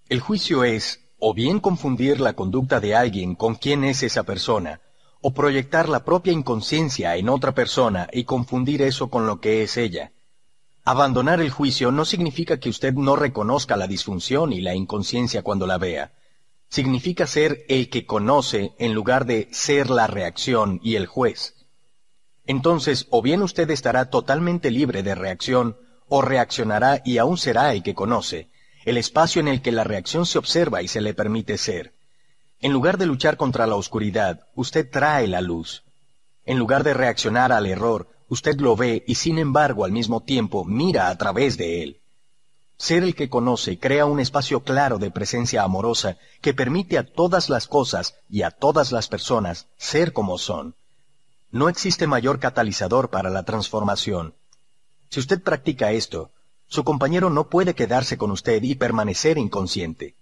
El 0.08 0.20
juicio 0.20 0.64
es 0.64 1.02
o 1.18 1.34
bien 1.34 1.60
confundir 1.60 2.20
la 2.20 2.32
conducta 2.32 2.80
de 2.80 2.94
alguien 2.94 3.34
con 3.34 3.56
quién 3.56 3.84
es 3.84 4.02
esa 4.02 4.22
persona, 4.22 4.80
o 5.20 5.34
proyectar 5.34 5.90
la 5.90 6.06
propia 6.06 6.32
inconsciencia 6.32 7.14
en 7.16 7.28
otra 7.28 7.52
persona 7.52 8.08
y 8.10 8.24
confundir 8.24 8.80
eso 8.80 9.10
con 9.10 9.26
lo 9.26 9.40
que 9.40 9.62
es 9.62 9.76
ella. 9.76 10.12
Abandonar 10.84 11.42
el 11.42 11.50
juicio 11.50 11.92
no 11.92 12.06
significa 12.06 12.58
que 12.58 12.70
usted 12.70 12.94
no 12.94 13.14
reconozca 13.14 13.76
la 13.76 13.86
disfunción 13.86 14.54
y 14.54 14.62
la 14.62 14.74
inconsciencia 14.74 15.42
cuando 15.42 15.66
la 15.66 15.76
vea 15.76 16.12
significa 16.74 17.28
ser 17.28 17.64
el 17.68 17.88
que 17.88 18.04
conoce 18.04 18.72
en 18.80 18.94
lugar 18.94 19.26
de 19.26 19.46
ser 19.52 19.90
la 19.90 20.08
reacción 20.08 20.80
y 20.82 20.96
el 20.96 21.06
juez. 21.06 21.54
Entonces, 22.46 23.06
o 23.10 23.22
bien 23.22 23.42
usted 23.42 23.70
estará 23.70 24.10
totalmente 24.10 24.72
libre 24.72 25.04
de 25.04 25.14
reacción, 25.14 25.76
o 26.08 26.20
reaccionará 26.20 27.00
y 27.04 27.18
aún 27.18 27.38
será 27.38 27.72
el 27.72 27.84
que 27.84 27.94
conoce, 27.94 28.48
el 28.84 28.96
espacio 28.96 29.40
en 29.40 29.46
el 29.46 29.62
que 29.62 29.70
la 29.70 29.84
reacción 29.84 30.26
se 30.26 30.36
observa 30.36 30.82
y 30.82 30.88
se 30.88 31.00
le 31.00 31.14
permite 31.14 31.58
ser. 31.58 31.94
En 32.58 32.72
lugar 32.72 32.98
de 32.98 33.06
luchar 33.06 33.36
contra 33.36 33.68
la 33.68 33.76
oscuridad, 33.76 34.40
usted 34.56 34.90
trae 34.90 35.28
la 35.28 35.42
luz. 35.42 35.84
En 36.44 36.58
lugar 36.58 36.82
de 36.82 36.92
reaccionar 36.92 37.52
al 37.52 37.66
error, 37.66 38.08
usted 38.26 38.56
lo 38.58 38.74
ve 38.74 39.04
y 39.06 39.14
sin 39.14 39.38
embargo 39.38 39.84
al 39.84 39.92
mismo 39.92 40.24
tiempo 40.24 40.64
mira 40.64 41.08
a 41.08 41.16
través 41.16 41.56
de 41.56 41.84
él. 41.84 42.00
Ser 42.76 43.04
el 43.04 43.14
que 43.14 43.28
conoce 43.28 43.78
crea 43.78 44.04
un 44.04 44.20
espacio 44.20 44.64
claro 44.64 44.98
de 44.98 45.10
presencia 45.10 45.62
amorosa 45.62 46.16
que 46.40 46.54
permite 46.54 46.98
a 46.98 47.04
todas 47.04 47.48
las 47.48 47.68
cosas 47.68 48.14
y 48.28 48.42
a 48.42 48.50
todas 48.50 48.90
las 48.90 49.08
personas 49.08 49.68
ser 49.76 50.12
como 50.12 50.38
son. 50.38 50.74
No 51.50 51.68
existe 51.68 52.06
mayor 52.06 52.40
catalizador 52.40 53.10
para 53.10 53.30
la 53.30 53.44
transformación. 53.44 54.34
Si 55.08 55.20
usted 55.20 55.40
practica 55.40 55.92
esto, 55.92 56.32
su 56.66 56.82
compañero 56.82 57.30
no 57.30 57.48
puede 57.48 57.74
quedarse 57.74 58.18
con 58.18 58.32
usted 58.32 58.60
y 58.64 58.74
permanecer 58.74 59.38
inconsciente. 59.38 60.16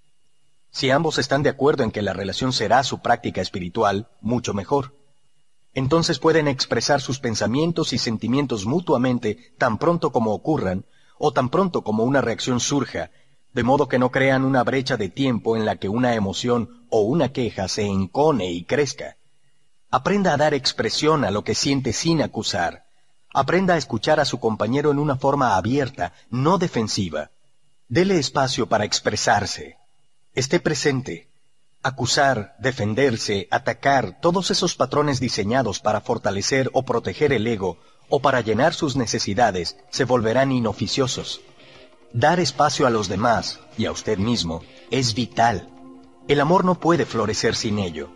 Si 0.70 0.90
ambos 0.90 1.18
están 1.18 1.42
de 1.42 1.50
acuerdo 1.50 1.84
en 1.84 1.90
que 1.90 2.02
la 2.02 2.12
relación 2.12 2.52
será 2.52 2.84
su 2.84 3.00
práctica 3.00 3.40
espiritual, 3.40 4.08
mucho 4.20 4.52
mejor. 4.52 4.94
Entonces 5.72 6.18
pueden 6.18 6.48
expresar 6.48 7.00
sus 7.00 7.18
pensamientos 7.18 7.94
y 7.94 7.98
sentimientos 7.98 8.66
mutuamente 8.66 9.54
tan 9.56 9.78
pronto 9.78 10.12
como 10.12 10.34
ocurran 10.34 10.84
o 11.24 11.32
tan 11.32 11.50
pronto 11.50 11.82
como 11.82 12.02
una 12.02 12.20
reacción 12.20 12.58
surja, 12.58 13.12
de 13.52 13.62
modo 13.62 13.86
que 13.86 14.00
no 14.00 14.10
crean 14.10 14.44
una 14.44 14.64
brecha 14.64 14.96
de 14.96 15.08
tiempo 15.08 15.56
en 15.56 15.64
la 15.64 15.76
que 15.76 15.88
una 15.88 16.16
emoción 16.16 16.84
o 16.90 17.02
una 17.02 17.32
queja 17.32 17.68
se 17.68 17.84
encone 17.84 18.50
y 18.50 18.64
crezca. 18.64 19.16
Aprenda 19.88 20.34
a 20.34 20.36
dar 20.36 20.52
expresión 20.52 21.24
a 21.24 21.30
lo 21.30 21.44
que 21.44 21.54
siente 21.54 21.92
sin 21.92 22.22
acusar. 22.22 22.86
Aprenda 23.32 23.74
a 23.74 23.76
escuchar 23.76 24.18
a 24.18 24.24
su 24.24 24.40
compañero 24.40 24.90
en 24.90 24.98
una 24.98 25.14
forma 25.14 25.54
abierta, 25.54 26.12
no 26.28 26.58
defensiva. 26.58 27.30
Dele 27.88 28.18
espacio 28.18 28.66
para 28.66 28.84
expresarse. 28.84 29.76
Esté 30.34 30.58
presente. 30.58 31.28
Acusar, 31.84 32.56
defenderse, 32.58 33.46
atacar, 33.52 34.18
todos 34.20 34.50
esos 34.50 34.74
patrones 34.74 35.20
diseñados 35.20 35.78
para 35.78 36.00
fortalecer 36.00 36.68
o 36.72 36.82
proteger 36.82 37.32
el 37.32 37.46
ego 37.46 37.78
o 38.14 38.20
para 38.20 38.42
llenar 38.42 38.74
sus 38.74 38.94
necesidades 38.94 39.78
se 39.88 40.04
volverán 40.04 40.52
inoficiosos. 40.52 41.40
Dar 42.12 42.40
espacio 42.40 42.86
a 42.86 42.90
los 42.90 43.08
demás 43.08 43.58
y 43.78 43.86
a 43.86 43.90
usted 43.90 44.18
mismo 44.18 44.62
es 44.90 45.14
vital. 45.14 45.70
El 46.28 46.42
amor 46.42 46.62
no 46.62 46.74
puede 46.74 47.06
florecer 47.06 47.56
sin 47.56 47.78
ello. 47.78 48.10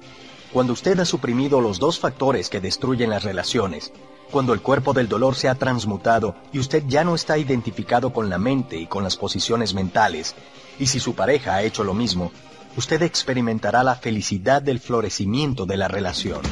Cuando 0.53 0.75
usted 0.75 1.01
ha 1.01 1.07
suprimido 1.07 1.63
los 1.63 1.79
dos 1.79 1.99
factores 1.99 2.51
que 2.51 2.61
destruyen 2.61 3.09
las 3.09 3.25
relaciones, 3.25 3.91
cuando 4.31 4.53
el 4.53 4.61
cuerpo 4.61 4.93
del 4.93 5.09
dolor 5.09 5.35
se 5.35 5.49
ha 5.49 5.55
transmutado 5.55 6.35
y 6.53 6.59
usted 6.59 6.85
ya 6.87 7.03
no 7.03 7.15
está 7.15 7.39
identificado 7.39 8.13
con 8.13 8.29
la 8.29 8.37
mente 8.37 8.77
y 8.77 8.87
con 8.87 9.03
las 9.03 9.17
posiciones 9.17 9.73
mentales, 9.73 10.35
y 10.79 10.89
si 10.89 11.01
su 11.01 11.15
pareja 11.15 11.55
ha 11.55 11.63
hecho 11.63 11.85
lo 11.85 11.95
mismo, 11.95 12.33
usted 12.77 13.01
experimentará 13.01 13.83
la 13.83 13.95
felicidad 13.95 14.61
del 14.61 14.79
florecimiento 14.79 15.65
de 15.65 15.79
la 15.79 15.89
relación. 15.89 16.43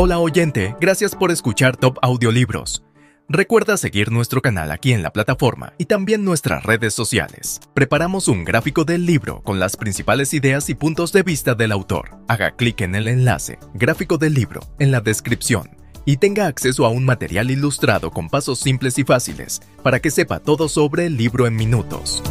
Hola 0.00 0.20
oyente, 0.20 0.76
gracias 0.80 1.16
por 1.16 1.32
escuchar 1.32 1.76
Top 1.76 1.98
Audiolibros. 2.02 2.84
Recuerda 3.28 3.76
seguir 3.76 4.12
nuestro 4.12 4.40
canal 4.40 4.70
aquí 4.70 4.92
en 4.92 5.02
la 5.02 5.12
plataforma 5.12 5.72
y 5.76 5.86
también 5.86 6.24
nuestras 6.24 6.62
redes 6.62 6.94
sociales. 6.94 7.58
Preparamos 7.74 8.28
un 8.28 8.44
gráfico 8.44 8.84
del 8.84 9.06
libro 9.06 9.42
con 9.42 9.58
las 9.58 9.76
principales 9.76 10.32
ideas 10.34 10.70
y 10.70 10.76
puntos 10.76 11.10
de 11.10 11.24
vista 11.24 11.56
del 11.56 11.72
autor. 11.72 12.10
Haga 12.28 12.52
clic 12.52 12.82
en 12.82 12.94
el 12.94 13.08
enlace, 13.08 13.58
gráfico 13.74 14.18
del 14.18 14.34
libro, 14.34 14.60
en 14.78 14.92
la 14.92 15.00
descripción 15.00 15.68
y 16.04 16.18
tenga 16.18 16.46
acceso 16.46 16.86
a 16.86 16.90
un 16.90 17.04
material 17.04 17.50
ilustrado 17.50 18.12
con 18.12 18.28
pasos 18.28 18.60
simples 18.60 19.00
y 19.00 19.02
fáciles 19.02 19.60
para 19.82 19.98
que 19.98 20.12
sepa 20.12 20.38
todo 20.38 20.68
sobre 20.68 21.06
el 21.06 21.16
libro 21.16 21.48
en 21.48 21.56
minutos. 21.56 22.22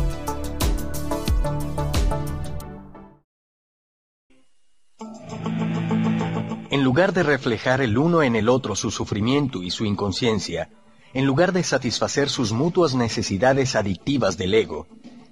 En 6.78 6.84
lugar 6.84 7.12
de 7.12 7.24
reflejar 7.24 7.82
el 7.82 7.98
uno 7.98 8.22
en 8.22 8.36
el 8.36 8.48
otro 8.48 8.76
su 8.76 8.92
sufrimiento 8.92 9.64
y 9.64 9.72
su 9.72 9.84
inconsciencia, 9.84 10.70
en 11.12 11.26
lugar 11.26 11.52
de 11.52 11.64
satisfacer 11.64 12.30
sus 12.30 12.52
mutuas 12.52 12.94
necesidades 12.94 13.76
adictivas 13.76 14.38
del 14.38 14.54
ego, 14.54 14.86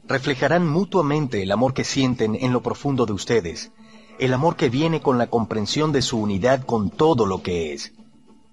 reflejarán 0.08 0.66
mutuamente 0.68 1.44
el 1.44 1.52
amor 1.52 1.76
que 1.76 1.84
sienten 1.84 2.34
en 2.34 2.52
lo 2.52 2.64
profundo 2.64 3.06
de 3.06 3.14
ustedes, 3.14 3.72
el 4.18 4.34
amor 4.34 4.56
que 4.56 4.70
viene 4.70 5.02
con 5.02 5.20
la 5.20 5.28
comprensión 5.28 5.92
de 5.92 6.02
su 6.02 6.18
unidad 6.18 6.66
con 6.66 6.90
todo 6.90 7.28
lo 7.28 7.44
que 7.44 7.74
es. 7.74 7.94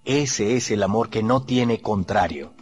Ese 0.04 0.56
es 0.56 0.70
el 0.70 0.82
amor 0.82 1.08
que 1.08 1.22
no 1.22 1.44
tiene 1.44 1.80
contrario. 1.80 2.52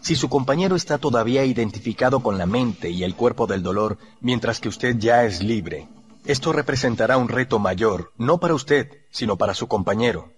Si 0.00 0.16
su 0.16 0.30
compañero 0.30 0.76
está 0.76 0.96
todavía 0.96 1.44
identificado 1.44 2.20
con 2.20 2.38
la 2.38 2.46
mente 2.46 2.88
y 2.88 3.04
el 3.04 3.14
cuerpo 3.14 3.46
del 3.46 3.62
dolor, 3.62 3.98
mientras 4.22 4.60
que 4.60 4.70
usted 4.70 4.96
ya 4.96 5.26
es 5.26 5.42
libre, 5.42 5.88
esto 6.24 6.52
representará 6.52 7.16
un 7.16 7.28
reto 7.28 7.58
mayor, 7.58 8.12
no 8.16 8.38
para 8.38 8.54
usted, 8.54 8.90
sino 9.10 9.36
para 9.36 9.54
su 9.54 9.68
compañero. 9.68 10.32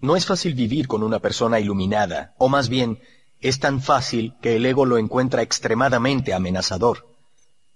No 0.00 0.16
es 0.16 0.26
fácil 0.26 0.54
vivir 0.54 0.88
con 0.88 1.02
una 1.02 1.18
persona 1.18 1.60
iluminada, 1.60 2.34
o 2.38 2.48
más 2.48 2.68
bien, 2.68 3.00
es 3.40 3.60
tan 3.60 3.80
fácil 3.80 4.34
que 4.40 4.56
el 4.56 4.66
ego 4.66 4.86
lo 4.86 4.98
encuentra 4.98 5.42
extremadamente 5.42 6.34
amenazador. 6.34 7.06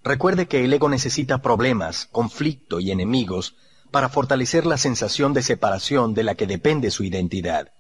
Recuerde 0.02 0.46
que 0.46 0.64
el 0.64 0.72
ego 0.72 0.88
necesita 0.88 1.42
problemas, 1.42 2.06
conflicto 2.06 2.80
y 2.80 2.90
enemigos 2.90 3.56
para 3.90 4.08
fortalecer 4.08 4.66
la 4.66 4.78
sensación 4.78 5.32
de 5.32 5.42
separación 5.42 6.14
de 6.14 6.24
la 6.24 6.34
que 6.34 6.46
depende 6.46 6.90
su 6.90 7.04
identidad. 7.04 7.72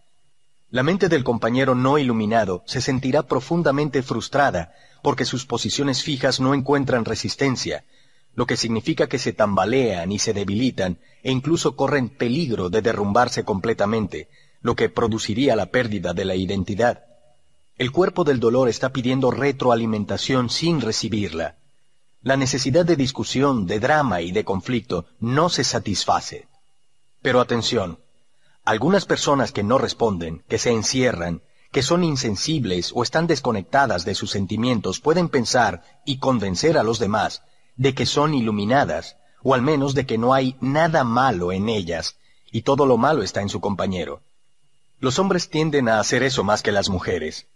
La 0.70 0.82
mente 0.82 1.08
del 1.08 1.24
compañero 1.24 1.74
no 1.74 1.96
iluminado 1.96 2.62
se 2.66 2.80
sentirá 2.80 3.22
profundamente 3.22 4.02
frustrada 4.02 4.72
porque 5.02 5.24
sus 5.24 5.46
posiciones 5.46 6.02
fijas 6.02 6.40
no 6.40 6.54
encuentran 6.54 7.04
resistencia, 7.04 7.84
lo 8.34 8.46
que 8.46 8.56
significa 8.56 9.08
que 9.08 9.18
se 9.18 9.32
tambalean 9.32 10.12
y 10.12 10.18
se 10.18 10.32
debilitan 10.32 10.98
e 11.22 11.32
incluso 11.32 11.74
corren 11.74 12.08
peligro 12.08 12.70
de 12.70 12.82
derrumbarse 12.82 13.44
completamente, 13.44 14.28
lo 14.60 14.76
que 14.76 14.88
produciría 14.88 15.56
la 15.56 15.66
pérdida 15.66 16.14
de 16.14 16.24
la 16.24 16.34
identidad. 16.34 17.04
El 17.76 17.92
cuerpo 17.92 18.24
del 18.24 18.40
dolor 18.40 18.68
está 18.68 18.90
pidiendo 18.90 19.30
retroalimentación 19.30 20.50
sin 20.50 20.80
recibirla. 20.80 21.58
La 22.22 22.36
necesidad 22.36 22.84
de 22.84 22.96
discusión, 22.96 23.66
de 23.66 23.78
drama 23.78 24.20
y 24.20 24.32
de 24.32 24.44
conflicto 24.44 25.06
no 25.20 25.48
se 25.48 25.64
satisface. 25.64 26.48
Pero 27.22 27.40
atención, 27.40 28.00
algunas 28.64 29.04
personas 29.04 29.52
que 29.52 29.62
no 29.62 29.78
responden, 29.78 30.44
que 30.48 30.58
se 30.58 30.70
encierran, 30.70 31.42
que 31.70 31.82
son 31.82 32.02
insensibles 32.04 32.92
o 32.94 33.02
están 33.02 33.26
desconectadas 33.26 34.04
de 34.04 34.14
sus 34.14 34.30
sentimientos 34.30 35.00
pueden 35.00 35.28
pensar 35.28 35.82
y 36.04 36.18
convencer 36.18 36.78
a 36.78 36.82
los 36.82 36.98
demás 36.98 37.42
de 37.78 37.94
que 37.94 38.04
son 38.04 38.34
iluminadas, 38.34 39.16
o 39.42 39.54
al 39.54 39.62
menos 39.62 39.94
de 39.94 40.04
que 40.04 40.18
no 40.18 40.34
hay 40.34 40.56
nada 40.60 41.04
malo 41.04 41.52
en 41.52 41.68
ellas, 41.68 42.16
y 42.50 42.62
todo 42.62 42.84
lo 42.84 42.98
malo 42.98 43.22
está 43.22 43.40
en 43.40 43.48
su 43.48 43.60
compañero. 43.60 44.20
Los 45.00 45.18
hombres 45.18 45.48
tienden 45.48 45.88
a 45.88 46.00
hacer 46.00 46.22
eso 46.24 46.42
más 46.44 46.62
que 46.62 46.72
las 46.72 46.88
mujeres. 46.88 47.46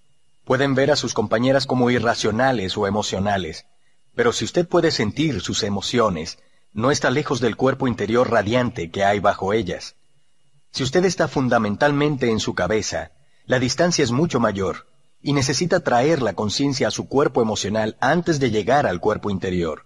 Pueden 0.44 0.74
ver 0.74 0.92
a 0.92 0.96
sus 0.96 1.12
compañeras 1.12 1.66
como 1.66 1.90
irracionales 1.90 2.76
o 2.76 2.86
emocionales, 2.86 3.66
pero 4.14 4.32
si 4.32 4.44
usted 4.44 4.66
puede 4.66 4.92
sentir 4.92 5.40
sus 5.40 5.62
emociones, 5.64 6.38
no 6.72 6.90
está 6.90 7.10
lejos 7.10 7.40
del 7.40 7.56
cuerpo 7.56 7.88
interior 7.88 8.30
radiante 8.30 8.90
que 8.90 9.04
hay 9.04 9.18
bajo 9.18 9.52
ellas. 9.52 9.96
Si 10.70 10.82
usted 10.84 11.04
está 11.04 11.26
fundamentalmente 11.26 12.30
en 12.30 12.38
su 12.38 12.54
cabeza, 12.54 13.10
la 13.44 13.58
distancia 13.58 14.04
es 14.04 14.12
mucho 14.12 14.38
mayor, 14.38 14.86
y 15.20 15.32
necesita 15.32 15.80
traer 15.80 16.22
la 16.22 16.34
conciencia 16.34 16.88
a 16.88 16.92
su 16.92 17.08
cuerpo 17.08 17.42
emocional 17.42 17.96
antes 18.00 18.38
de 18.38 18.50
llegar 18.50 18.86
al 18.86 19.00
cuerpo 19.00 19.30
interior. 19.30 19.84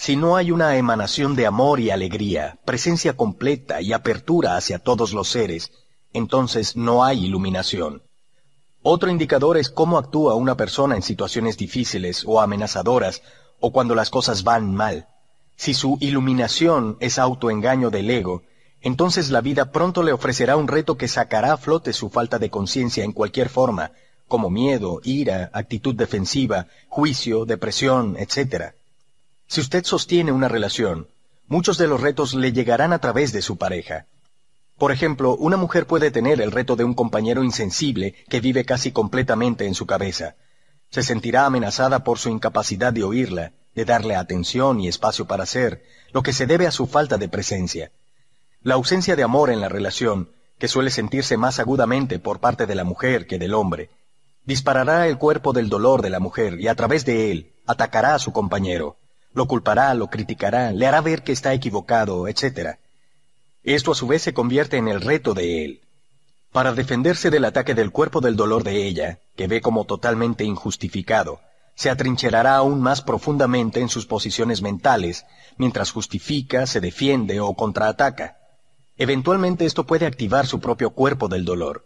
Si 0.00 0.14
no 0.14 0.36
hay 0.36 0.52
una 0.52 0.76
emanación 0.76 1.34
de 1.34 1.44
amor 1.44 1.80
y 1.80 1.90
alegría, 1.90 2.56
presencia 2.64 3.16
completa 3.16 3.82
y 3.82 3.92
apertura 3.92 4.56
hacia 4.56 4.78
todos 4.78 5.12
los 5.12 5.28
seres, 5.28 5.72
entonces 6.12 6.76
no 6.76 7.04
hay 7.04 7.24
iluminación. 7.24 8.02
Otro 8.80 9.10
indicador 9.10 9.58
es 9.58 9.68
cómo 9.68 9.98
actúa 9.98 10.36
una 10.36 10.56
persona 10.56 10.94
en 10.94 11.02
situaciones 11.02 11.56
difíciles 11.56 12.22
o 12.24 12.40
amenazadoras 12.40 13.22
o 13.58 13.72
cuando 13.72 13.96
las 13.96 14.08
cosas 14.08 14.44
van 14.44 14.72
mal. 14.72 15.08
Si 15.56 15.74
su 15.74 15.98
iluminación 16.00 16.96
es 17.00 17.18
autoengaño 17.18 17.90
del 17.90 18.08
ego, 18.08 18.44
entonces 18.80 19.30
la 19.30 19.40
vida 19.40 19.72
pronto 19.72 20.04
le 20.04 20.12
ofrecerá 20.12 20.56
un 20.56 20.68
reto 20.68 20.96
que 20.96 21.08
sacará 21.08 21.54
a 21.54 21.58
flote 21.58 21.92
su 21.92 22.08
falta 22.08 22.38
de 22.38 22.50
conciencia 22.50 23.02
en 23.02 23.10
cualquier 23.10 23.48
forma, 23.48 23.90
como 24.28 24.48
miedo, 24.48 25.00
ira, 25.02 25.50
actitud 25.52 25.96
defensiva, 25.96 26.68
juicio, 26.88 27.46
depresión, 27.46 28.16
etc. 28.16 28.77
Si 29.48 29.62
usted 29.62 29.82
sostiene 29.84 30.30
una 30.30 30.46
relación, 30.46 31.08
muchos 31.46 31.78
de 31.78 31.88
los 31.88 32.02
retos 32.02 32.34
le 32.34 32.52
llegarán 32.52 32.92
a 32.92 32.98
través 32.98 33.32
de 33.32 33.40
su 33.40 33.56
pareja. 33.56 34.04
Por 34.76 34.92
ejemplo, 34.92 35.36
una 35.36 35.56
mujer 35.56 35.86
puede 35.86 36.10
tener 36.10 36.42
el 36.42 36.52
reto 36.52 36.76
de 36.76 36.84
un 36.84 36.92
compañero 36.92 37.42
insensible 37.42 38.14
que 38.28 38.40
vive 38.40 38.66
casi 38.66 38.92
completamente 38.92 39.66
en 39.66 39.74
su 39.74 39.86
cabeza. 39.86 40.36
Se 40.90 41.02
sentirá 41.02 41.46
amenazada 41.46 42.04
por 42.04 42.18
su 42.18 42.28
incapacidad 42.28 42.92
de 42.92 43.04
oírla, 43.04 43.52
de 43.74 43.86
darle 43.86 44.16
atención 44.16 44.80
y 44.80 44.88
espacio 44.88 45.26
para 45.26 45.46
ser, 45.46 45.82
lo 46.12 46.22
que 46.22 46.34
se 46.34 46.46
debe 46.46 46.66
a 46.66 46.70
su 46.70 46.86
falta 46.86 47.16
de 47.16 47.28
presencia. 47.30 47.90
La 48.62 48.74
ausencia 48.74 49.16
de 49.16 49.22
amor 49.22 49.48
en 49.50 49.62
la 49.62 49.70
relación, 49.70 50.30
que 50.58 50.68
suele 50.68 50.90
sentirse 50.90 51.38
más 51.38 51.58
agudamente 51.58 52.18
por 52.18 52.38
parte 52.38 52.66
de 52.66 52.74
la 52.74 52.84
mujer 52.84 53.26
que 53.26 53.38
del 53.38 53.54
hombre, 53.54 53.88
disparará 54.44 55.08
el 55.08 55.16
cuerpo 55.16 55.54
del 55.54 55.70
dolor 55.70 56.02
de 56.02 56.10
la 56.10 56.20
mujer 56.20 56.60
y 56.60 56.68
a 56.68 56.74
través 56.74 57.06
de 57.06 57.30
él 57.30 57.52
atacará 57.66 58.14
a 58.14 58.18
su 58.18 58.32
compañero. 58.32 58.96
Lo 59.32 59.46
culpará, 59.46 59.92
lo 59.94 60.08
criticará, 60.08 60.72
le 60.72 60.86
hará 60.86 61.00
ver 61.00 61.22
que 61.22 61.32
está 61.32 61.52
equivocado, 61.52 62.28
etc. 62.28 62.78
Esto 63.62 63.92
a 63.92 63.94
su 63.94 64.06
vez 64.06 64.22
se 64.22 64.32
convierte 64.32 64.76
en 64.76 64.88
el 64.88 65.00
reto 65.00 65.34
de 65.34 65.64
él. 65.64 65.80
Para 66.52 66.72
defenderse 66.72 67.30
del 67.30 67.44
ataque 67.44 67.74
del 67.74 67.90
cuerpo 67.90 68.20
del 68.20 68.36
dolor 68.36 68.64
de 68.64 68.86
ella, 68.86 69.18
que 69.36 69.46
ve 69.46 69.60
como 69.60 69.84
totalmente 69.84 70.44
injustificado, 70.44 71.40
se 71.74 71.90
atrincherará 71.90 72.56
aún 72.56 72.80
más 72.80 73.02
profundamente 73.02 73.80
en 73.80 73.88
sus 73.88 74.06
posiciones 74.06 74.62
mentales, 74.62 75.26
mientras 75.58 75.92
justifica, 75.92 76.66
se 76.66 76.80
defiende 76.80 77.40
o 77.40 77.54
contraataca. 77.54 78.38
Eventualmente 78.96 79.64
esto 79.64 79.84
puede 79.84 80.06
activar 80.06 80.46
su 80.46 80.58
propio 80.58 80.90
cuerpo 80.90 81.28
del 81.28 81.44
dolor. 81.44 81.84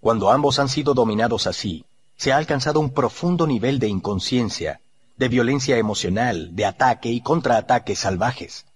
Cuando 0.00 0.30
ambos 0.30 0.58
han 0.58 0.68
sido 0.68 0.94
dominados 0.94 1.46
así, 1.46 1.84
se 2.16 2.32
ha 2.32 2.36
alcanzado 2.36 2.80
un 2.80 2.90
profundo 2.90 3.46
nivel 3.46 3.78
de 3.78 3.86
inconsciencia, 3.86 4.80
de 5.18 5.28
violencia 5.28 5.76
emocional, 5.76 6.54
de 6.54 6.64
ataque 6.64 7.10
y 7.10 7.20
contraataque 7.20 7.96
salvajes. 7.96 8.66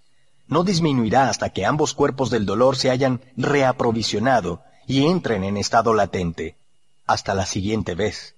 No 0.49 0.65
disminuirá 0.65 1.29
hasta 1.29 1.51
que 1.51 1.65
ambos 1.65 1.95
cuerpos 1.95 2.31
del 2.31 2.45
dolor 2.45 2.77
se 2.77 2.91
hayan 2.91 3.21
reaprovisionado 3.37 4.63
y 4.87 5.07
entren 5.07 5.45
en 5.45 5.57
estado 5.57 5.95
latente. 5.95 6.57
Hasta 7.07 7.35
la 7.35 7.47
siguiente 7.47 7.95
vez. 7.95 8.35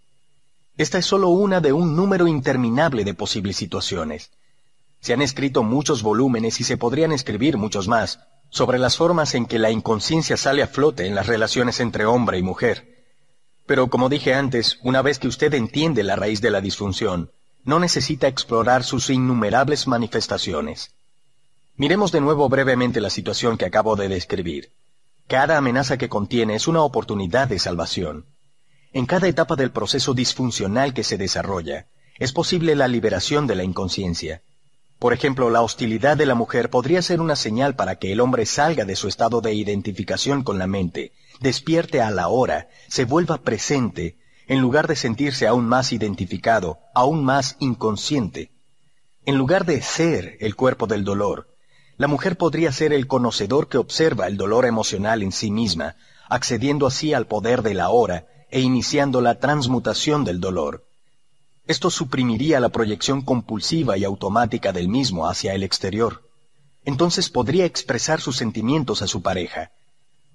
Esta 0.77 0.99
es 0.99 1.07
solo 1.07 1.29
una 1.29 1.61
de 1.61 1.73
un 1.73 1.97
número 1.97 2.29
interminable 2.29 3.05
de 3.05 3.15
posibles 3.15 3.57
situaciones. 3.57 4.31
Se 5.01 5.13
han 5.13 5.23
escrito 5.23 5.63
muchos 5.63 6.03
volúmenes 6.03 6.61
y 6.61 6.65
se 6.65 6.77
podrían 6.77 7.13
escribir 7.13 7.57
muchos 7.57 7.89
más 7.89 8.21
sobre 8.51 8.79
las 8.79 8.97
formas 8.97 9.35
en 9.35 9.47
que 9.47 9.59
la 9.59 9.71
inconsciencia 9.71 10.37
sale 10.37 10.63
a 10.63 10.69
flote 10.69 11.07
en 11.07 11.15
las 11.15 11.27
relaciones 11.27 11.81
entre 11.81 12.07
hombre 12.07 12.39
y 12.39 12.43
mujer. 12.43 13.07
Pero 13.67 13.89
como 13.89 14.09
dije 14.09 14.35
antes, 14.35 14.79
una 14.83 15.01
vez 15.03 15.19
que 15.19 15.29
usted 15.29 15.55
entiende 15.55 16.03
la 16.03 16.17
raíz 16.17 16.41
de 16.41 16.51
la 16.51 16.61
disfunción, 16.61 17.31
no 17.65 17.79
necesita 17.79 18.29
explorar 18.29 18.85
sus 18.85 19.11
innumerables 19.11 19.87
manifestaciones. 19.87 20.93
Miremos 21.77 22.13
de 22.13 22.21
nuevo 22.21 22.49
brevemente 22.49 23.01
la 23.01 23.11
situación 23.11 23.57
que 23.57 23.65
acabo 23.65 23.97
de 23.97 24.09
describir. 24.09 24.71
Cada 25.27 25.57
amenaza 25.57 25.97
que 25.97 26.09
contiene 26.09 26.55
es 26.55 26.69
una 26.69 26.83
oportunidad 26.83 27.49
de 27.49 27.59
salvación. 27.59 28.27
En 28.93 29.07
cada 29.07 29.27
etapa 29.27 29.57
del 29.57 29.71
proceso 29.71 30.15
disfuncional 30.15 30.95
que 30.95 31.03
se 31.03 31.17
desarrolla, 31.17 31.87
es 32.19 32.33
posible 32.33 32.77
la 32.77 32.87
liberación 32.87 33.47
de 33.47 33.57
la 33.57 33.65
inconsciencia. 33.65 34.43
Por 34.99 35.13
ejemplo, 35.13 35.51
la 35.51 35.63
hostilidad 35.63 36.17
de 36.17 36.27
la 36.27 36.37
mujer 36.37 36.71
podría 36.71 37.03
ser 37.03 37.21
una 37.21 37.35
señal 37.35 37.75
para 37.75 37.97
que 37.97 38.13
el 38.13 38.21
hombre 38.21 38.47
salga 38.47 38.85
de 38.85 38.95
su 38.95 39.09
estado 39.09 39.41
de 39.41 39.53
identificación 39.53 40.45
con 40.45 40.59
la 40.59 40.67
mente, 40.67 41.13
despierte 41.41 42.01
a 42.01 42.11
la 42.11 42.29
hora, 42.29 42.69
se 42.89 43.05
vuelva 43.05 43.39
presente 43.39 44.17
en 44.47 44.61
lugar 44.61 44.87
de 44.87 44.97
sentirse 44.97 45.47
aún 45.47 45.67
más 45.67 45.93
identificado, 45.93 46.79
aún 46.95 47.25
más 47.25 47.57
inconsciente. 47.61 48.51
En 49.25 49.37
lugar 49.37 49.65
de 49.65 49.81
ser 49.81 50.37
el 50.41 50.55
cuerpo 50.55 50.87
del 50.87 51.05
dolor, 51.05 51.49
la 51.97 52.09
mujer 52.09 52.37
podría 52.37 52.73
ser 52.73 52.93
el 52.93 53.07
conocedor 53.07 53.69
que 53.69 53.79
observa 53.79 54.27
el 54.27 54.37
dolor 54.37 54.67
emocional 54.67 55.23
en 55.23 55.33
sí 55.33 55.51
misma, 55.51 55.97
accediendo 56.29 56.87
así 56.87 57.15
al 57.15 57.27
poder 57.27 57.63
de 57.63 57.75
la 57.75 57.91
hora 57.91 58.27
e 58.51 58.61
iniciando 58.61 59.21
la 59.21 59.39
transmutación 59.39 60.25
del 60.25 60.41
dolor. 60.41 60.85
Esto 61.67 61.91
suprimiría 61.91 62.61
la 62.61 62.69
proyección 62.69 63.23
compulsiva 63.23 63.97
y 63.97 64.05
automática 64.05 64.73
del 64.73 64.89
mismo 64.89 65.27
hacia 65.27 65.55
el 65.55 65.63
exterior. 65.63 66.29
Entonces 66.85 67.31
podría 67.31 67.65
expresar 67.65 68.21
sus 68.21 68.37
sentimientos 68.37 69.01
a 69.01 69.07
su 69.07 69.23
pareja. 69.23 69.73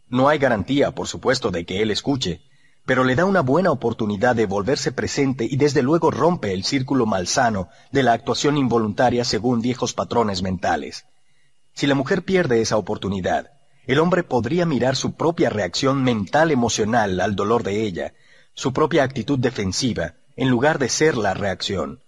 No 0.08 0.28
hay 0.28 0.40
garantía, 0.40 0.92
por 0.92 1.08
supuesto, 1.08 1.52
de 1.52 1.66
que 1.66 1.84
él 1.84 1.92
escuche, 1.92 2.42
pero 2.90 3.04
le 3.04 3.14
da 3.14 3.26
una 3.26 3.42
buena 3.42 3.70
oportunidad 3.70 4.36
de 4.36 4.48
volverse 4.48 4.92
presente 4.92 5.48
y 5.48 5.58
desde 5.58 5.84
luego 5.84 6.10
rompe 6.10 6.54
el 6.54 6.64
círculo 6.64 7.06
malsano 7.06 7.70
de 7.92 8.02
la 8.02 8.14
actuación 8.14 8.58
involuntaria 8.58 9.24
según 9.26 9.62
viejos 9.62 9.94
patrones 9.94 10.42
mentales. 10.42 11.06
Si 11.76 11.86
la 11.86 11.94
mujer 11.94 12.24
pierde 12.24 12.62
esa 12.62 12.78
oportunidad, 12.78 13.52
el 13.86 14.00
hombre 14.00 14.24
podría 14.24 14.66
mirar 14.66 14.96
su 14.96 15.14
propia 15.14 15.52
reacción 15.52 16.04
mental 16.04 16.50
emocional 16.50 17.20
al 17.20 17.36
dolor 17.36 17.62
de 17.62 17.84
ella, 17.84 18.16
su 18.56 18.74
propia 18.74 19.04
actitud 19.04 19.38
defensiva, 19.38 20.16
en 20.36 20.50
lugar 20.50 20.80
de 20.80 20.90
ser 20.90 21.16
la 21.16 21.36
reacción. 21.36 22.00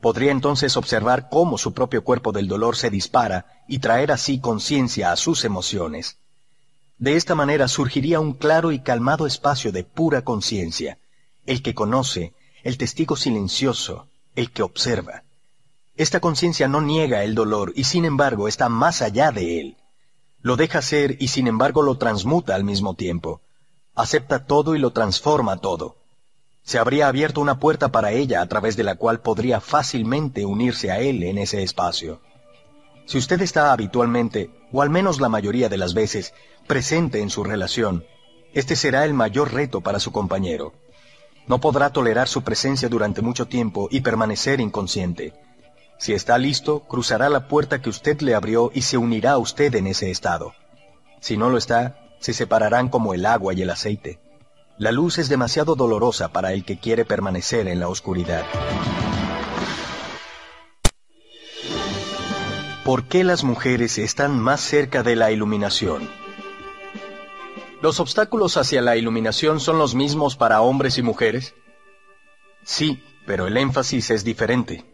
Podría 0.00 0.32
entonces 0.32 0.78
observar 0.78 1.28
cómo 1.28 1.58
su 1.58 1.74
propio 1.74 2.02
cuerpo 2.02 2.32
del 2.32 2.48
dolor 2.48 2.76
se 2.76 2.88
dispara 2.88 3.44
y 3.68 3.80
traer 3.80 4.10
así 4.10 4.40
conciencia 4.40 5.12
a 5.12 5.16
sus 5.16 5.44
emociones. 5.44 6.16
De 6.98 7.16
esta 7.16 7.34
manera 7.34 7.68
surgiría 7.68 8.20
un 8.20 8.34
claro 8.34 8.70
y 8.70 8.78
calmado 8.78 9.26
espacio 9.26 9.72
de 9.72 9.84
pura 9.84 10.22
conciencia, 10.22 10.98
el 11.44 11.62
que 11.62 11.74
conoce, 11.74 12.34
el 12.62 12.78
testigo 12.78 13.16
silencioso, 13.16 14.08
el 14.36 14.52
que 14.52 14.62
observa. 14.62 15.24
Esta 15.96 16.20
conciencia 16.20 16.68
no 16.68 16.80
niega 16.80 17.24
el 17.24 17.34
dolor 17.34 17.72
y 17.76 17.84
sin 17.84 18.04
embargo 18.04 18.48
está 18.48 18.68
más 18.68 19.02
allá 19.02 19.32
de 19.32 19.60
él. 19.60 19.76
Lo 20.40 20.56
deja 20.56 20.82
ser 20.82 21.16
y 21.20 21.28
sin 21.28 21.46
embargo 21.46 21.82
lo 21.82 21.98
transmuta 21.98 22.54
al 22.54 22.64
mismo 22.64 22.94
tiempo. 22.94 23.40
Acepta 23.94 24.44
todo 24.44 24.74
y 24.74 24.78
lo 24.78 24.92
transforma 24.92 25.58
todo. 25.58 25.96
Se 26.62 26.78
habría 26.78 27.08
abierto 27.08 27.40
una 27.40 27.58
puerta 27.60 27.92
para 27.92 28.12
ella 28.12 28.40
a 28.40 28.46
través 28.46 28.76
de 28.76 28.84
la 28.84 28.96
cual 28.96 29.20
podría 29.20 29.60
fácilmente 29.60 30.44
unirse 30.44 30.90
a 30.90 30.98
él 30.98 31.22
en 31.22 31.38
ese 31.38 31.62
espacio. 31.62 32.20
Si 33.06 33.18
usted 33.18 33.42
está 33.42 33.72
habitualmente, 33.72 34.50
o 34.72 34.82
al 34.82 34.90
menos 34.90 35.20
la 35.20 35.28
mayoría 35.28 35.68
de 35.68 35.76
las 35.76 35.94
veces, 35.94 36.32
presente 36.66 37.20
en 37.20 37.30
su 37.30 37.44
relación, 37.44 38.04
este 38.54 38.76
será 38.76 39.04
el 39.04 39.14
mayor 39.14 39.52
reto 39.52 39.80
para 39.80 40.00
su 40.00 40.12
compañero. 40.12 40.72
No 41.46 41.60
podrá 41.60 41.90
tolerar 41.90 42.28
su 42.28 42.42
presencia 42.42 42.88
durante 42.88 43.20
mucho 43.20 43.46
tiempo 43.46 43.88
y 43.90 44.00
permanecer 44.00 44.60
inconsciente. 44.60 45.34
Si 45.98 46.12
está 46.12 46.38
listo, 46.38 46.80
cruzará 46.80 47.28
la 47.28 47.48
puerta 47.48 47.82
que 47.82 47.90
usted 47.90 48.20
le 48.20 48.34
abrió 48.34 48.70
y 48.74 48.82
se 48.82 48.96
unirá 48.96 49.32
a 49.32 49.38
usted 49.38 49.74
en 49.74 49.86
ese 49.86 50.10
estado. 50.10 50.54
Si 51.20 51.36
no 51.36 51.50
lo 51.50 51.58
está, 51.58 51.98
se 52.20 52.32
separarán 52.32 52.88
como 52.88 53.12
el 53.12 53.26
agua 53.26 53.52
y 53.52 53.62
el 53.62 53.70
aceite. 53.70 54.18
La 54.78 54.90
luz 54.90 55.18
es 55.18 55.28
demasiado 55.28 55.76
dolorosa 55.76 56.28
para 56.28 56.52
el 56.52 56.64
que 56.64 56.78
quiere 56.78 57.04
permanecer 57.04 57.68
en 57.68 57.80
la 57.80 57.88
oscuridad. 57.88 58.44
¿Por 62.84 63.04
qué 63.04 63.24
las 63.24 63.44
mujeres 63.44 63.96
están 63.96 64.38
más 64.38 64.60
cerca 64.60 65.02
de 65.02 65.16
la 65.16 65.32
iluminación? 65.32 66.06
¿Los 67.80 67.98
obstáculos 67.98 68.58
hacia 68.58 68.82
la 68.82 68.98
iluminación 68.98 69.58
son 69.58 69.78
los 69.78 69.94
mismos 69.94 70.36
para 70.36 70.60
hombres 70.60 70.98
y 70.98 71.02
mujeres? 71.02 71.54
Sí, 72.62 73.02
pero 73.24 73.46
el 73.46 73.56
énfasis 73.56 74.10
es 74.10 74.22
diferente. 74.22 74.84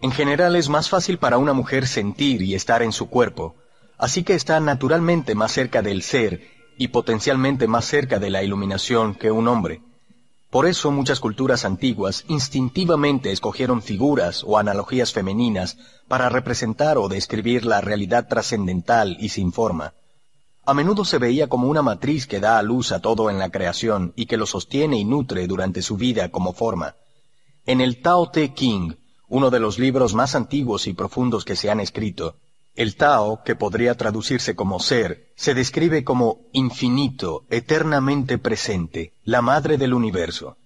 En 0.00 0.12
general 0.12 0.54
es 0.54 0.68
más 0.68 0.88
fácil 0.88 1.18
para 1.18 1.36
una 1.36 1.52
mujer 1.52 1.88
sentir 1.88 2.42
y 2.42 2.54
estar 2.54 2.80
en 2.80 2.92
su 2.92 3.10
cuerpo, 3.10 3.56
así 3.98 4.22
que 4.22 4.34
está 4.34 4.60
naturalmente 4.60 5.34
más 5.34 5.50
cerca 5.50 5.82
del 5.82 6.02
ser 6.02 6.46
y 6.78 6.88
potencialmente 6.88 7.66
más 7.66 7.86
cerca 7.86 8.20
de 8.20 8.30
la 8.30 8.44
iluminación 8.44 9.16
que 9.16 9.32
un 9.32 9.48
hombre. 9.48 9.80
Por 10.50 10.66
eso 10.66 10.90
muchas 10.90 11.20
culturas 11.20 11.64
antiguas 11.64 12.24
instintivamente 12.28 13.32
escogieron 13.32 13.82
figuras 13.82 14.44
o 14.46 14.58
analogías 14.58 15.12
femeninas 15.12 15.76
para 16.08 16.28
representar 16.28 16.98
o 16.98 17.08
describir 17.08 17.64
la 17.64 17.80
realidad 17.80 18.28
trascendental 18.28 19.16
y 19.20 19.30
sin 19.30 19.52
forma. 19.52 19.94
A 20.64 20.74
menudo 20.74 21.04
se 21.04 21.18
veía 21.18 21.48
como 21.48 21.68
una 21.68 21.82
matriz 21.82 22.26
que 22.26 22.40
da 22.40 22.58
a 22.58 22.62
luz 22.62 22.92
a 22.92 23.00
todo 23.00 23.30
en 23.30 23.38
la 23.38 23.50
creación 23.50 24.12
y 24.16 24.26
que 24.26 24.36
lo 24.36 24.46
sostiene 24.46 24.98
y 24.98 25.04
nutre 25.04 25.46
durante 25.46 25.82
su 25.82 25.96
vida 25.96 26.30
como 26.30 26.52
forma. 26.52 26.96
En 27.66 27.80
el 27.80 28.00
Tao 28.00 28.30
Te 28.30 28.52
King, 28.52 28.94
uno 29.28 29.50
de 29.50 29.60
los 29.60 29.78
libros 29.78 30.14
más 30.14 30.34
antiguos 30.34 30.86
y 30.86 30.92
profundos 30.92 31.44
que 31.44 31.56
se 31.56 31.70
han 31.70 31.80
escrito, 31.80 32.36
el 32.76 32.96
Tao, 32.96 33.42
que 33.42 33.56
podría 33.56 33.94
traducirse 33.94 34.54
como 34.54 34.78
ser, 34.80 35.32
se 35.34 35.54
describe 35.54 36.04
como 36.04 36.40
infinito, 36.52 37.44
eternamente 37.48 38.38
presente, 38.38 39.14
la 39.24 39.40
madre 39.40 39.78
del 39.78 39.94
universo. 39.94 40.58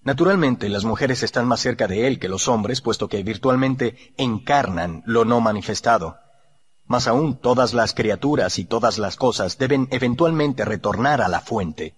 Naturalmente, 0.00 0.68
las 0.68 0.84
mujeres 0.84 1.22
están 1.22 1.46
más 1.46 1.60
cerca 1.60 1.86
de 1.86 2.06
él 2.06 2.18
que 2.18 2.28
los 2.28 2.48
hombres, 2.48 2.80
puesto 2.80 3.08
que 3.08 3.22
virtualmente 3.22 4.14
encarnan 4.16 5.02
lo 5.06 5.24
no 5.24 5.40
manifestado. 5.40 6.16
Más 6.86 7.06
aún, 7.08 7.36
todas 7.36 7.74
las 7.74 7.94
criaturas 7.94 8.58
y 8.58 8.64
todas 8.64 8.98
las 8.98 9.16
cosas 9.16 9.58
deben 9.58 9.88
eventualmente 9.90 10.64
retornar 10.64 11.20
a 11.22 11.28
la 11.28 11.40
fuente. 11.40 11.94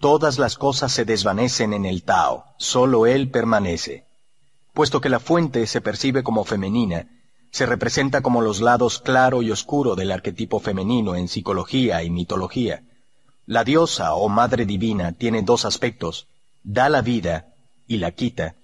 Todas 0.00 0.38
las 0.38 0.56
cosas 0.58 0.92
se 0.92 1.04
desvanecen 1.04 1.72
en 1.72 1.86
el 1.86 2.02
Tao, 2.02 2.44
solo 2.58 3.06
él 3.06 3.30
permanece. 3.30 4.06
Puesto 4.72 5.00
que 5.00 5.08
la 5.08 5.20
fuente 5.20 5.66
se 5.66 5.80
percibe 5.80 6.24
como 6.24 6.44
femenina, 6.44 7.08
se 7.54 7.66
representa 7.66 8.20
como 8.20 8.40
los 8.40 8.60
lados 8.60 8.98
claro 8.98 9.40
y 9.40 9.52
oscuro 9.52 9.94
del 9.94 10.10
arquetipo 10.10 10.58
femenino 10.58 11.14
en 11.14 11.28
psicología 11.28 12.02
y 12.02 12.10
mitología. 12.10 12.82
La 13.46 13.62
diosa 13.62 14.14
o 14.14 14.28
madre 14.28 14.66
divina 14.66 15.12
tiene 15.12 15.42
dos 15.42 15.64
aspectos, 15.64 16.26
da 16.64 16.88
la 16.88 17.00
vida 17.00 17.54
y 17.86 17.98
la 17.98 18.10
quita. 18.10 18.56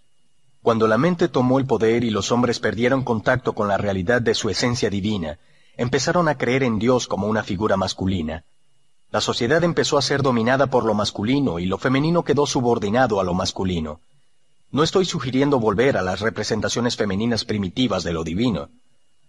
Cuando 0.61 0.89
la 0.89 0.99
mente 0.99 1.29
tomó 1.29 1.61
el 1.61 1.67
poder 1.67 2.03
y 2.03 2.11
los 2.11 2.33
hombres 2.33 2.59
perdieron 2.59 3.05
contacto 3.05 3.53
con 3.53 3.69
la 3.69 3.77
realidad 3.77 4.23
de 4.23 4.35
su 4.35 4.51
esencia 4.51 4.91
divina, 4.91 5.39
empezaron 5.77 6.27
a 6.27 6.37
creer 6.37 6.65
en 6.65 6.81
Dios 6.81 7.07
como 7.07 7.29
una 7.29 7.45
figura 7.45 7.77
masculina. 7.77 8.45
La 9.13 9.21
sociedad 9.21 9.63
empezó 9.63 9.99
a 9.99 10.03
ser 10.03 10.21
dominada 10.21 10.67
por 10.67 10.85
lo 10.85 10.95
masculino 10.95 11.61
y 11.61 11.67
lo 11.67 11.79
femenino 11.79 12.25
quedó 12.25 12.45
subordinado 12.45 13.21
a 13.21 13.25
lo 13.25 13.35
masculino. 13.35 14.01
No 14.73 14.85
estoy 14.85 15.05
sugiriendo 15.05 15.59
volver 15.59 15.97
a 15.97 16.03
las 16.03 16.21
representaciones 16.21 16.97
femeninas 16.97 17.45
primitivas 17.45 18.05
de 18.05 18.13
lo 18.13 18.23
divino. 18.23 18.69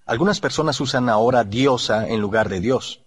Algunas 0.05 0.39
personas 0.39 0.79
usan 0.81 1.09
ahora 1.09 1.43
diosa 1.43 2.07
en 2.07 2.19
lugar 2.19 2.49
de 2.49 2.59
Dios. 2.59 3.01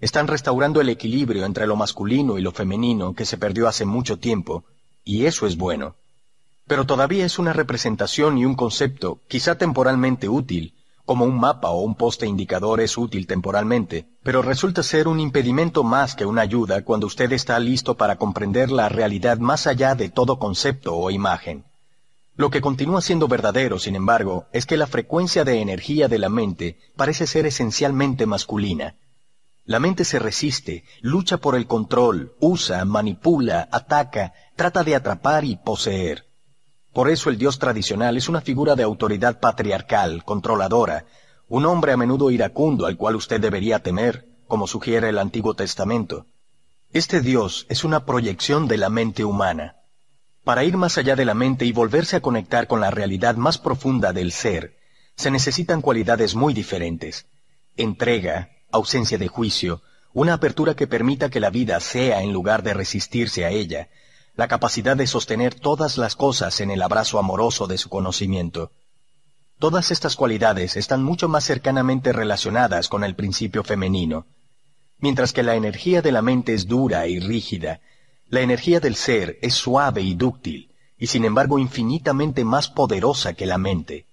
Están 0.00 0.28
restaurando 0.28 0.80
el 0.80 0.88
equilibrio 0.88 1.44
entre 1.44 1.66
lo 1.66 1.74
masculino 1.74 2.38
y 2.38 2.42
lo 2.42 2.52
femenino 2.52 3.14
que 3.14 3.24
se 3.24 3.36
perdió 3.36 3.66
hace 3.66 3.84
mucho 3.84 4.18
tiempo, 4.18 4.64
y 5.04 5.26
eso 5.26 5.46
es 5.46 5.56
bueno. 5.56 5.96
Pero 6.66 6.86
todavía 6.86 7.24
es 7.24 7.38
una 7.38 7.52
representación 7.52 8.38
y 8.38 8.44
un 8.44 8.54
concepto, 8.54 9.20
quizá 9.26 9.58
temporalmente 9.58 10.28
útil, 10.28 10.74
como 11.04 11.24
un 11.24 11.40
mapa 11.40 11.70
o 11.70 11.80
un 11.80 11.94
poste 11.94 12.26
indicador 12.26 12.82
es 12.82 12.98
útil 12.98 13.26
temporalmente, 13.26 14.06
pero 14.22 14.42
resulta 14.42 14.82
ser 14.82 15.08
un 15.08 15.20
impedimento 15.20 15.82
más 15.82 16.14
que 16.14 16.26
una 16.26 16.42
ayuda 16.42 16.84
cuando 16.84 17.06
usted 17.06 17.32
está 17.32 17.58
listo 17.58 17.96
para 17.96 18.16
comprender 18.16 18.70
la 18.70 18.90
realidad 18.90 19.38
más 19.38 19.66
allá 19.66 19.94
de 19.94 20.10
todo 20.10 20.38
concepto 20.38 20.94
o 20.94 21.10
imagen. 21.10 21.64
Lo 22.38 22.50
que 22.50 22.60
continúa 22.60 23.00
siendo 23.00 23.26
verdadero, 23.26 23.80
sin 23.80 23.96
embargo, 23.96 24.46
es 24.52 24.64
que 24.64 24.76
la 24.76 24.86
frecuencia 24.86 25.42
de 25.42 25.60
energía 25.60 26.06
de 26.06 26.20
la 26.20 26.28
mente 26.28 26.78
parece 26.94 27.26
ser 27.26 27.46
esencialmente 27.46 28.26
masculina. 28.26 28.94
La 29.64 29.80
mente 29.80 30.04
se 30.04 30.20
resiste, 30.20 30.84
lucha 31.00 31.38
por 31.38 31.56
el 31.56 31.66
control, 31.66 32.36
usa, 32.38 32.84
manipula, 32.84 33.68
ataca, 33.72 34.34
trata 34.54 34.84
de 34.84 34.94
atrapar 34.94 35.44
y 35.44 35.56
poseer. 35.56 36.26
Por 36.92 37.10
eso 37.10 37.28
el 37.28 37.38
dios 37.38 37.58
tradicional 37.58 38.16
es 38.16 38.28
una 38.28 38.40
figura 38.40 38.76
de 38.76 38.84
autoridad 38.84 39.40
patriarcal, 39.40 40.22
controladora, 40.22 41.06
un 41.48 41.66
hombre 41.66 41.90
a 41.90 41.96
menudo 41.96 42.30
iracundo 42.30 42.86
al 42.86 42.96
cual 42.96 43.16
usted 43.16 43.40
debería 43.40 43.80
temer, 43.80 44.28
como 44.46 44.68
sugiere 44.68 45.08
el 45.08 45.18
Antiguo 45.18 45.54
Testamento. 45.54 46.26
Este 46.92 47.20
dios 47.20 47.66
es 47.68 47.82
una 47.82 48.06
proyección 48.06 48.68
de 48.68 48.76
la 48.76 48.90
mente 48.90 49.24
humana. 49.24 49.77
Para 50.48 50.64
ir 50.64 50.78
más 50.78 50.96
allá 50.96 51.14
de 51.14 51.26
la 51.26 51.34
mente 51.34 51.66
y 51.66 51.72
volverse 51.72 52.16
a 52.16 52.22
conectar 52.22 52.68
con 52.68 52.80
la 52.80 52.90
realidad 52.90 53.36
más 53.36 53.58
profunda 53.58 54.14
del 54.14 54.32
ser, 54.32 54.78
se 55.14 55.30
necesitan 55.30 55.82
cualidades 55.82 56.34
muy 56.34 56.54
diferentes. 56.54 57.26
Entrega, 57.76 58.48
ausencia 58.72 59.18
de 59.18 59.28
juicio, 59.28 59.82
una 60.14 60.32
apertura 60.32 60.74
que 60.74 60.86
permita 60.86 61.28
que 61.28 61.38
la 61.38 61.50
vida 61.50 61.78
sea 61.80 62.22
en 62.22 62.32
lugar 62.32 62.62
de 62.62 62.72
resistirse 62.72 63.44
a 63.44 63.50
ella, 63.50 63.90
la 64.36 64.48
capacidad 64.48 64.96
de 64.96 65.06
sostener 65.06 65.54
todas 65.54 65.98
las 65.98 66.16
cosas 66.16 66.62
en 66.62 66.70
el 66.70 66.80
abrazo 66.80 67.18
amoroso 67.18 67.66
de 67.66 67.76
su 67.76 67.90
conocimiento. 67.90 68.72
Todas 69.58 69.90
estas 69.90 70.16
cualidades 70.16 70.76
están 70.78 71.04
mucho 71.04 71.28
más 71.28 71.44
cercanamente 71.44 72.14
relacionadas 72.14 72.88
con 72.88 73.04
el 73.04 73.14
principio 73.14 73.64
femenino. 73.64 74.24
Mientras 74.98 75.34
que 75.34 75.42
la 75.42 75.56
energía 75.56 76.00
de 76.00 76.12
la 76.12 76.22
mente 76.22 76.54
es 76.54 76.66
dura 76.66 77.06
y 77.06 77.20
rígida, 77.20 77.82
la 78.30 78.40
energía 78.40 78.78
del 78.80 78.94
ser 78.94 79.38
es 79.40 79.54
suave 79.54 80.02
y 80.02 80.14
dúctil, 80.14 80.74
y 80.98 81.06
sin 81.06 81.24
embargo 81.24 81.58
infinitamente 81.58 82.44
más 82.44 82.68
poderosa 82.68 83.32
que 83.34 83.46
la 83.46 83.56
mente. 83.56 84.06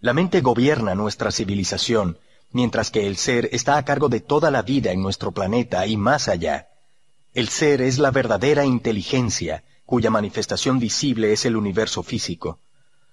La 0.00 0.12
mente 0.12 0.40
gobierna 0.40 0.94
nuestra 0.94 1.32
civilización, 1.32 2.18
mientras 2.52 2.90
que 2.90 3.06
el 3.06 3.16
ser 3.16 3.48
está 3.52 3.76
a 3.76 3.84
cargo 3.84 4.08
de 4.08 4.20
toda 4.20 4.50
la 4.50 4.62
vida 4.62 4.92
en 4.92 5.02
nuestro 5.02 5.32
planeta 5.32 5.86
y 5.86 5.96
más 5.96 6.28
allá. 6.28 6.68
El 7.34 7.48
ser 7.48 7.80
es 7.82 7.98
la 7.98 8.10
verdadera 8.10 8.64
inteligencia, 8.64 9.64
cuya 9.84 10.10
manifestación 10.10 10.78
visible 10.78 11.32
es 11.32 11.44
el 11.44 11.56
universo 11.56 12.02
físico. 12.02 12.60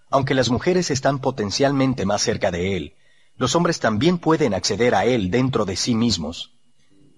Aunque 0.09 0.35
las 0.35 0.49
mujeres 0.49 0.91
están 0.91 1.19
potencialmente 1.19 2.05
más 2.05 2.21
cerca 2.21 2.51
de 2.51 2.77
él, 2.77 2.93
los 3.37 3.55
hombres 3.55 3.79
también 3.79 4.17
pueden 4.17 4.53
acceder 4.53 4.95
a 4.95 5.05
él 5.05 5.31
dentro 5.31 5.65
de 5.65 5.75
sí 5.75 5.95
mismos. 5.95 6.53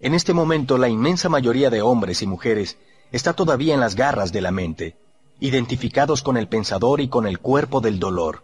En 0.01 0.13
este 0.13 0.33
momento 0.33 0.77
la 0.77 0.89
inmensa 0.89 1.27
mayoría 1.29 1.69
de 1.69 1.81
hombres 1.81 2.21
y 2.21 2.27
mujeres 2.27 2.77
está 3.11 3.33
todavía 3.33 3.73
en 3.73 3.79
las 3.79 3.95
garras 3.95 4.31
de 4.31 4.41
la 4.41 4.51
mente, 4.51 4.95
identificados 5.39 6.21
con 6.21 6.37
el 6.37 6.47
pensador 6.47 7.01
y 7.01 7.07
con 7.07 7.25
el 7.27 7.39
cuerpo 7.39 7.81
del 7.81 7.99
dolor. 7.99 8.43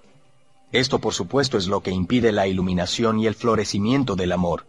Esto 0.71 0.99
por 0.99 1.13
supuesto 1.13 1.57
es 1.57 1.67
lo 1.67 1.81
que 1.81 1.91
impide 1.91 2.31
la 2.31 2.47
iluminación 2.47 3.19
y 3.19 3.27
el 3.27 3.35
florecimiento 3.35 4.15
del 4.15 4.31
amor. 4.31 4.65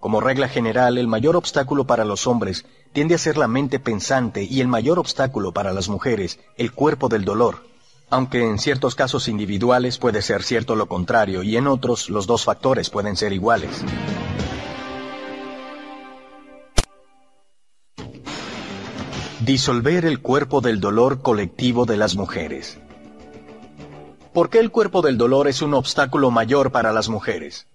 Como 0.00 0.20
regla 0.20 0.48
general, 0.48 0.98
el 0.98 1.08
mayor 1.08 1.36
obstáculo 1.36 1.86
para 1.86 2.04
los 2.04 2.26
hombres 2.26 2.64
tiende 2.92 3.14
a 3.14 3.18
ser 3.18 3.36
la 3.36 3.48
mente 3.48 3.80
pensante 3.80 4.44
y 4.44 4.60
el 4.60 4.68
mayor 4.68 4.98
obstáculo 4.98 5.52
para 5.52 5.72
las 5.72 5.88
mujeres, 5.88 6.38
el 6.56 6.72
cuerpo 6.72 7.08
del 7.08 7.24
dolor. 7.24 7.64
Aunque 8.08 8.44
en 8.44 8.58
ciertos 8.58 8.94
casos 8.94 9.26
individuales 9.26 9.98
puede 9.98 10.22
ser 10.22 10.42
cierto 10.42 10.76
lo 10.76 10.86
contrario 10.86 11.42
y 11.42 11.56
en 11.56 11.66
otros 11.66 12.08
los 12.08 12.26
dos 12.26 12.44
factores 12.44 12.88
pueden 12.88 13.16
ser 13.16 13.32
iguales. 13.32 13.84
Disolver 19.40 20.06
el 20.06 20.20
cuerpo 20.20 20.62
del 20.62 20.80
dolor 20.80 21.20
colectivo 21.20 21.84
de 21.84 21.98
las 21.98 22.16
mujeres. 22.16 22.78
¿Por 24.32 24.48
qué 24.48 24.60
el 24.60 24.70
cuerpo 24.70 25.02
del 25.02 25.18
dolor 25.18 25.46
es 25.46 25.60
un 25.60 25.74
obstáculo 25.74 26.30
mayor 26.30 26.72
para 26.72 26.90
las 26.90 27.10
mujeres? 27.10 27.66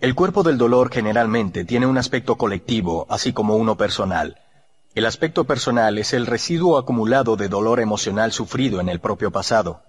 El 0.00 0.14
cuerpo 0.14 0.44
del 0.44 0.58
dolor 0.58 0.92
generalmente 0.92 1.64
tiene 1.64 1.86
un 1.86 1.98
aspecto 1.98 2.36
colectivo, 2.36 3.04
así 3.10 3.32
como 3.32 3.56
uno 3.56 3.76
personal. 3.76 4.36
El 4.94 5.06
aspecto 5.06 5.42
personal 5.42 5.98
es 5.98 6.12
el 6.12 6.24
residuo 6.24 6.78
acumulado 6.78 7.36
de 7.36 7.48
dolor 7.48 7.80
emocional 7.80 8.30
sufrido 8.30 8.80
en 8.80 8.88
el 8.88 9.00
propio 9.00 9.32
pasado. 9.32 9.82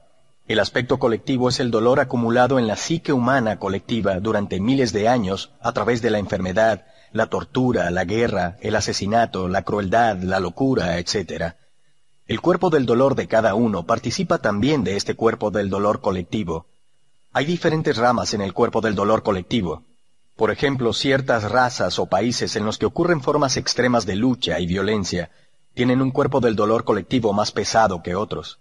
El 0.47 0.59
aspecto 0.59 0.97
colectivo 0.97 1.49
es 1.49 1.59
el 1.59 1.69
dolor 1.69 1.99
acumulado 1.99 2.57
en 2.57 2.65
la 2.65 2.75
psique 2.75 3.13
humana 3.13 3.59
colectiva 3.59 4.19
durante 4.19 4.59
miles 4.59 4.93
de 4.93 5.07
años 5.07 5.51
a 5.61 5.73
través 5.73 6.01
de 6.01 6.09
la 6.09 6.17
enfermedad, 6.17 6.87
la 7.11 7.27
tortura, 7.27 7.89
la 7.91 8.05
guerra, 8.05 8.57
el 8.61 8.75
asesinato, 8.75 9.47
la 9.47 9.63
crueldad, 9.63 10.17
la 10.21 10.39
locura, 10.39 10.97
etc. 10.97 11.53
El 12.27 12.41
cuerpo 12.41 12.69
del 12.69 12.85
dolor 12.85 13.15
de 13.15 13.27
cada 13.27 13.55
uno 13.55 13.85
participa 13.85 14.39
también 14.39 14.83
de 14.83 14.95
este 14.97 15.15
cuerpo 15.15 15.51
del 15.51 15.69
dolor 15.69 16.01
colectivo. 16.01 16.65
Hay 17.33 17.45
diferentes 17.45 17.97
ramas 17.97 18.33
en 18.33 18.41
el 18.41 18.53
cuerpo 18.53 18.81
del 18.81 18.95
dolor 18.95 19.23
colectivo. 19.23 19.83
Por 20.35 20.51
ejemplo, 20.51 20.93
ciertas 20.93 21.43
razas 21.49 21.99
o 21.99 22.05
países 22.05 22.55
en 22.55 22.65
los 22.65 22.77
que 22.77 22.85
ocurren 22.85 23.21
formas 23.21 23.57
extremas 23.57 24.05
de 24.05 24.15
lucha 24.15 24.59
y 24.59 24.67
violencia 24.67 25.31
tienen 25.73 26.01
un 26.01 26.11
cuerpo 26.11 26.39
del 26.39 26.55
dolor 26.55 26.83
colectivo 26.83 27.33
más 27.33 27.51
pesado 27.51 28.01
que 28.01 28.15
otros. 28.15 28.59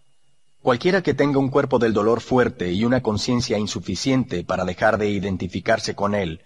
Cualquiera 0.63 1.03
que 1.03 1.15
tenga 1.15 1.39
un 1.39 1.49
cuerpo 1.49 1.79
del 1.79 1.93
dolor 1.93 2.21
fuerte 2.21 2.73
y 2.73 2.85
una 2.85 3.03
conciencia 3.03 3.59
insuficiente 3.59 4.45
para 4.45 4.65
dejar 4.65 4.99
de 4.99 5.09
identificarse 5.11 5.95
con 5.95 6.15
él, 6.15 6.41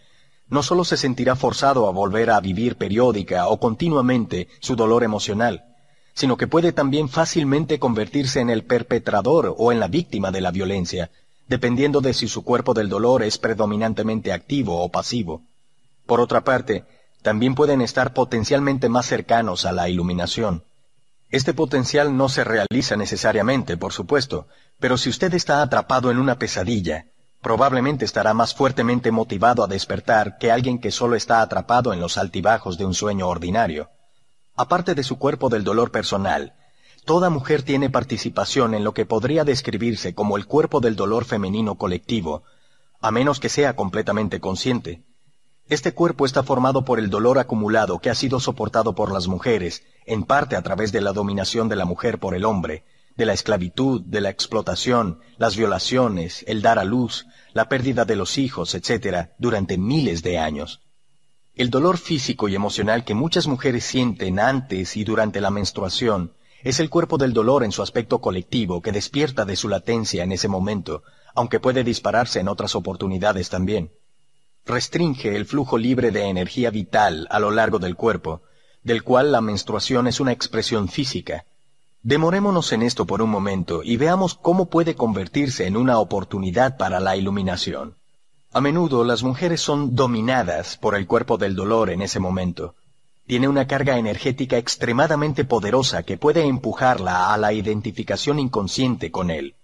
no 0.50 0.62
solo 0.62 0.84
se 0.84 0.96
sentirá 0.96 1.36
forzado 1.36 1.86
a 1.86 1.92
volver 1.92 2.30
a 2.30 2.40
vivir 2.40 2.76
periódica 2.76 3.46
o 3.48 3.58
continuamente 3.58 4.48
su 4.60 4.76
dolor 4.76 5.04
emocional, 5.04 5.64
sino 6.12 6.36
que 6.36 6.48
puede 6.48 6.72
también 6.72 7.08
fácilmente 7.08 7.78
convertirse 7.78 8.40
en 8.40 8.50
el 8.50 8.64
perpetrador 8.64 9.54
o 9.56 9.72
en 9.72 9.80
la 9.80 9.88
víctima 9.88 10.30
de 10.30 10.40
la 10.40 10.50
violencia, 10.50 11.10
dependiendo 11.48 12.00
de 12.00 12.14
si 12.14 12.28
su 12.28 12.44
cuerpo 12.44 12.74
del 12.74 12.88
dolor 12.88 13.22
es 13.22 13.38
predominantemente 13.38 14.32
activo 14.32 14.82
o 14.82 14.90
pasivo. 14.90 15.42
Por 16.06 16.20
otra 16.20 16.42
parte, 16.42 16.84
también 17.22 17.54
pueden 17.54 17.80
estar 17.80 18.12
potencialmente 18.12 18.88
más 18.88 19.06
cercanos 19.06 19.64
a 19.64 19.72
la 19.72 19.88
iluminación. 19.88 20.64
Este 21.30 21.54
potencial 21.54 22.16
no 22.16 22.28
se 22.28 22.42
realiza 22.42 22.96
necesariamente, 22.96 23.76
por 23.76 23.92
supuesto, 23.92 24.48
pero 24.80 24.96
si 24.96 25.10
usted 25.10 25.32
está 25.34 25.62
atrapado 25.62 26.10
en 26.10 26.18
una 26.18 26.38
pesadilla, 26.38 27.06
Probablemente 27.40 28.04
estará 28.04 28.34
más 28.34 28.54
fuertemente 28.54 29.10
motivado 29.10 29.64
a 29.64 29.66
despertar 29.66 30.36
que 30.36 30.52
alguien 30.52 30.78
que 30.78 30.90
solo 30.90 31.16
está 31.16 31.40
atrapado 31.40 31.92
en 31.94 32.00
los 32.00 32.18
altibajos 32.18 32.76
de 32.76 32.84
un 32.84 32.92
sueño 32.92 33.28
ordinario. 33.28 33.88
Aparte 34.56 34.94
de 34.94 35.02
su 35.02 35.18
cuerpo 35.18 35.48
del 35.48 35.64
dolor 35.64 35.90
personal, 35.90 36.54
toda 37.06 37.30
mujer 37.30 37.62
tiene 37.62 37.88
participación 37.88 38.74
en 38.74 38.84
lo 38.84 38.92
que 38.92 39.06
podría 39.06 39.44
describirse 39.44 40.14
como 40.14 40.36
el 40.36 40.46
cuerpo 40.46 40.80
del 40.80 40.96
dolor 40.96 41.24
femenino 41.24 41.76
colectivo, 41.76 42.42
a 43.00 43.10
menos 43.10 43.40
que 43.40 43.48
sea 43.48 43.74
completamente 43.74 44.38
consciente. 44.38 45.02
Este 45.66 45.94
cuerpo 45.94 46.26
está 46.26 46.42
formado 46.42 46.84
por 46.84 46.98
el 46.98 47.08
dolor 47.08 47.38
acumulado 47.38 48.00
que 48.00 48.10
ha 48.10 48.14
sido 48.14 48.38
soportado 48.38 48.94
por 48.94 49.12
las 49.12 49.28
mujeres, 49.28 49.82
en 50.04 50.24
parte 50.24 50.56
a 50.56 50.62
través 50.62 50.92
de 50.92 51.00
la 51.00 51.12
dominación 51.12 51.70
de 51.70 51.76
la 51.76 51.86
mujer 51.86 52.18
por 52.18 52.34
el 52.34 52.44
hombre, 52.44 52.84
de 53.20 53.26
la 53.26 53.34
esclavitud, 53.34 54.00
de 54.06 54.22
la 54.22 54.30
explotación, 54.30 55.18
las 55.36 55.54
violaciones, 55.54 56.42
el 56.48 56.62
dar 56.62 56.78
a 56.78 56.84
luz, 56.84 57.26
la 57.52 57.68
pérdida 57.68 58.06
de 58.06 58.16
los 58.16 58.38
hijos, 58.38 58.74
etc., 58.74 59.28
durante 59.36 59.76
miles 59.76 60.22
de 60.22 60.38
años. 60.38 60.80
El 61.54 61.68
dolor 61.68 61.98
físico 61.98 62.48
y 62.48 62.54
emocional 62.54 63.04
que 63.04 63.12
muchas 63.12 63.46
mujeres 63.46 63.84
sienten 63.84 64.40
antes 64.40 64.96
y 64.96 65.04
durante 65.04 65.42
la 65.42 65.50
menstruación 65.50 66.32
es 66.64 66.80
el 66.80 66.88
cuerpo 66.88 67.18
del 67.18 67.34
dolor 67.34 67.62
en 67.62 67.72
su 67.72 67.82
aspecto 67.82 68.22
colectivo 68.22 68.80
que 68.80 68.90
despierta 68.90 69.44
de 69.44 69.56
su 69.56 69.68
latencia 69.68 70.24
en 70.24 70.32
ese 70.32 70.48
momento, 70.48 71.02
aunque 71.34 71.60
puede 71.60 71.84
dispararse 71.84 72.40
en 72.40 72.48
otras 72.48 72.74
oportunidades 72.74 73.50
también. 73.50 73.92
Restringe 74.64 75.36
el 75.36 75.44
flujo 75.44 75.76
libre 75.76 76.10
de 76.10 76.22
energía 76.22 76.70
vital 76.70 77.26
a 77.28 77.38
lo 77.38 77.50
largo 77.50 77.78
del 77.78 77.96
cuerpo, 77.96 78.40
del 78.82 79.02
cual 79.02 79.30
la 79.30 79.42
menstruación 79.42 80.06
es 80.06 80.20
una 80.20 80.32
expresión 80.32 80.88
física, 80.88 81.44
Demorémonos 82.02 82.72
en 82.72 82.82
esto 82.82 83.04
por 83.04 83.20
un 83.20 83.28
momento 83.28 83.82
y 83.84 83.98
veamos 83.98 84.34
cómo 84.34 84.70
puede 84.70 84.94
convertirse 84.94 85.66
en 85.66 85.76
una 85.76 85.98
oportunidad 85.98 86.78
para 86.78 86.98
la 86.98 87.14
iluminación. 87.14 87.96
A 88.52 88.62
menudo 88.62 89.04
las 89.04 89.22
mujeres 89.22 89.60
son 89.60 89.94
dominadas 89.94 90.78
por 90.78 90.94
el 90.94 91.06
cuerpo 91.06 91.36
del 91.36 91.54
dolor 91.54 91.90
en 91.90 92.00
ese 92.00 92.18
momento. 92.18 92.74
Tiene 93.26 93.48
una 93.48 93.66
carga 93.66 93.98
energética 93.98 94.56
extremadamente 94.56 95.44
poderosa 95.44 96.02
que 96.02 96.16
puede 96.16 96.46
empujarla 96.46 97.34
a 97.34 97.36
la 97.36 97.52
identificación 97.52 98.38
inconsciente 98.38 99.10
con 99.10 99.30
él. 99.30 99.56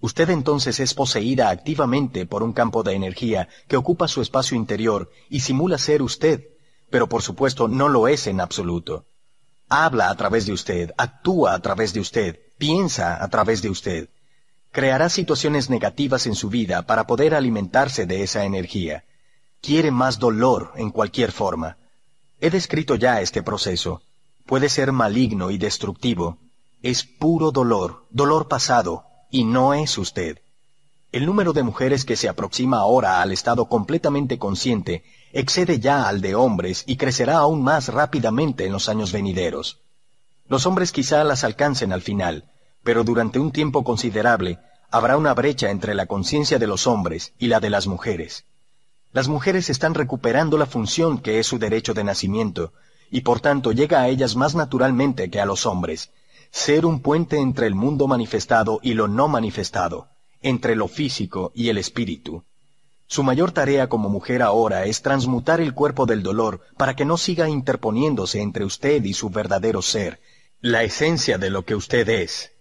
Usted 0.00 0.28
entonces 0.30 0.80
es 0.80 0.92
poseída 0.92 1.50
activamente 1.50 2.26
por 2.26 2.42
un 2.42 2.52
campo 2.52 2.82
de 2.82 2.94
energía 2.94 3.48
que 3.68 3.76
ocupa 3.76 4.08
su 4.08 4.20
espacio 4.22 4.56
interior 4.56 5.08
y 5.30 5.40
simula 5.40 5.78
ser 5.78 6.02
usted, 6.02 6.48
pero 6.90 7.08
por 7.08 7.22
supuesto 7.22 7.68
no 7.68 7.88
lo 7.88 8.08
es 8.08 8.26
en 8.26 8.40
absoluto 8.40 9.04
habla 9.68 10.10
a 10.10 10.14
través 10.14 10.46
de 10.46 10.52
usted, 10.52 10.92
actúa 10.96 11.54
a 11.54 11.58
través 11.60 11.92
de 11.92 12.00
usted, 12.00 12.38
piensa 12.58 13.22
a 13.22 13.28
través 13.28 13.62
de 13.62 13.70
usted. 13.70 14.08
Creará 14.72 15.08
situaciones 15.08 15.70
negativas 15.70 16.26
en 16.26 16.34
su 16.34 16.48
vida 16.50 16.82
para 16.82 17.06
poder 17.06 17.34
alimentarse 17.34 18.06
de 18.06 18.22
esa 18.22 18.44
energía. 18.44 19.04
Quiere 19.60 19.90
más 19.90 20.18
dolor 20.18 20.72
en 20.76 20.90
cualquier 20.90 21.32
forma. 21.32 21.78
He 22.40 22.50
descrito 22.50 22.94
ya 22.94 23.20
este 23.20 23.42
proceso. 23.42 24.02
Puede 24.44 24.68
ser 24.68 24.92
maligno 24.92 25.50
y 25.50 25.58
destructivo. 25.58 26.38
Es 26.82 27.04
puro 27.04 27.50
dolor, 27.50 28.06
dolor 28.10 28.48
pasado, 28.48 29.04
y 29.30 29.44
no 29.44 29.74
es 29.74 29.96
usted. 29.98 30.40
El 31.10 31.24
número 31.24 31.52
de 31.52 31.62
mujeres 31.62 32.04
que 32.04 32.16
se 32.16 32.28
aproxima 32.28 32.78
ahora 32.78 33.22
al 33.22 33.32
estado 33.32 33.66
completamente 33.66 34.38
consciente 34.38 35.02
excede 35.32 35.80
ya 35.80 36.08
al 36.08 36.20
de 36.20 36.34
hombres 36.34 36.84
y 36.86 36.96
crecerá 36.96 37.38
aún 37.38 37.62
más 37.62 37.88
rápidamente 37.88 38.66
en 38.66 38.72
los 38.72 38.88
años 38.88 39.12
venideros. 39.12 39.80
Los 40.48 40.66
hombres 40.66 40.92
quizá 40.92 41.24
las 41.24 41.44
alcancen 41.44 41.92
al 41.92 42.02
final, 42.02 42.44
pero 42.84 43.04
durante 43.04 43.38
un 43.38 43.50
tiempo 43.50 43.82
considerable 43.82 44.58
habrá 44.90 45.16
una 45.16 45.34
brecha 45.34 45.70
entre 45.70 45.94
la 45.94 46.06
conciencia 46.06 46.58
de 46.58 46.66
los 46.66 46.86
hombres 46.86 47.32
y 47.38 47.48
la 47.48 47.60
de 47.60 47.70
las 47.70 47.86
mujeres. 47.86 48.44
Las 49.12 49.28
mujeres 49.28 49.70
están 49.70 49.94
recuperando 49.94 50.58
la 50.58 50.66
función 50.66 51.18
que 51.18 51.38
es 51.38 51.46
su 51.46 51.58
derecho 51.58 51.94
de 51.94 52.04
nacimiento, 52.04 52.72
y 53.10 53.22
por 53.22 53.40
tanto 53.40 53.72
llega 53.72 54.00
a 54.00 54.08
ellas 54.08 54.36
más 54.36 54.54
naturalmente 54.54 55.30
que 55.30 55.40
a 55.40 55.46
los 55.46 55.66
hombres, 55.66 56.10
ser 56.50 56.86
un 56.86 57.00
puente 57.00 57.38
entre 57.38 57.66
el 57.66 57.74
mundo 57.74 58.06
manifestado 58.06 58.78
y 58.82 58.94
lo 58.94 59.08
no 59.08 59.28
manifestado, 59.28 60.08
entre 60.42 60.76
lo 60.76 60.88
físico 60.88 61.52
y 61.54 61.68
el 61.68 61.78
espíritu. 61.78 62.44
Su 63.08 63.22
mayor 63.22 63.52
tarea 63.52 63.88
como 63.88 64.08
mujer 64.08 64.42
ahora 64.42 64.84
es 64.84 65.02
transmutar 65.02 65.60
el 65.60 65.74
cuerpo 65.74 66.06
del 66.06 66.22
dolor 66.22 66.60
para 66.76 66.96
que 66.96 67.04
no 67.04 67.16
siga 67.16 67.48
interponiéndose 67.48 68.40
entre 68.40 68.64
usted 68.64 69.04
y 69.04 69.14
su 69.14 69.30
verdadero 69.30 69.80
ser, 69.80 70.20
la 70.60 70.82
esencia 70.82 71.38
de 71.38 71.50
lo 71.50 71.64
que 71.64 71.76
usted 71.76 72.08
es. 72.08 72.52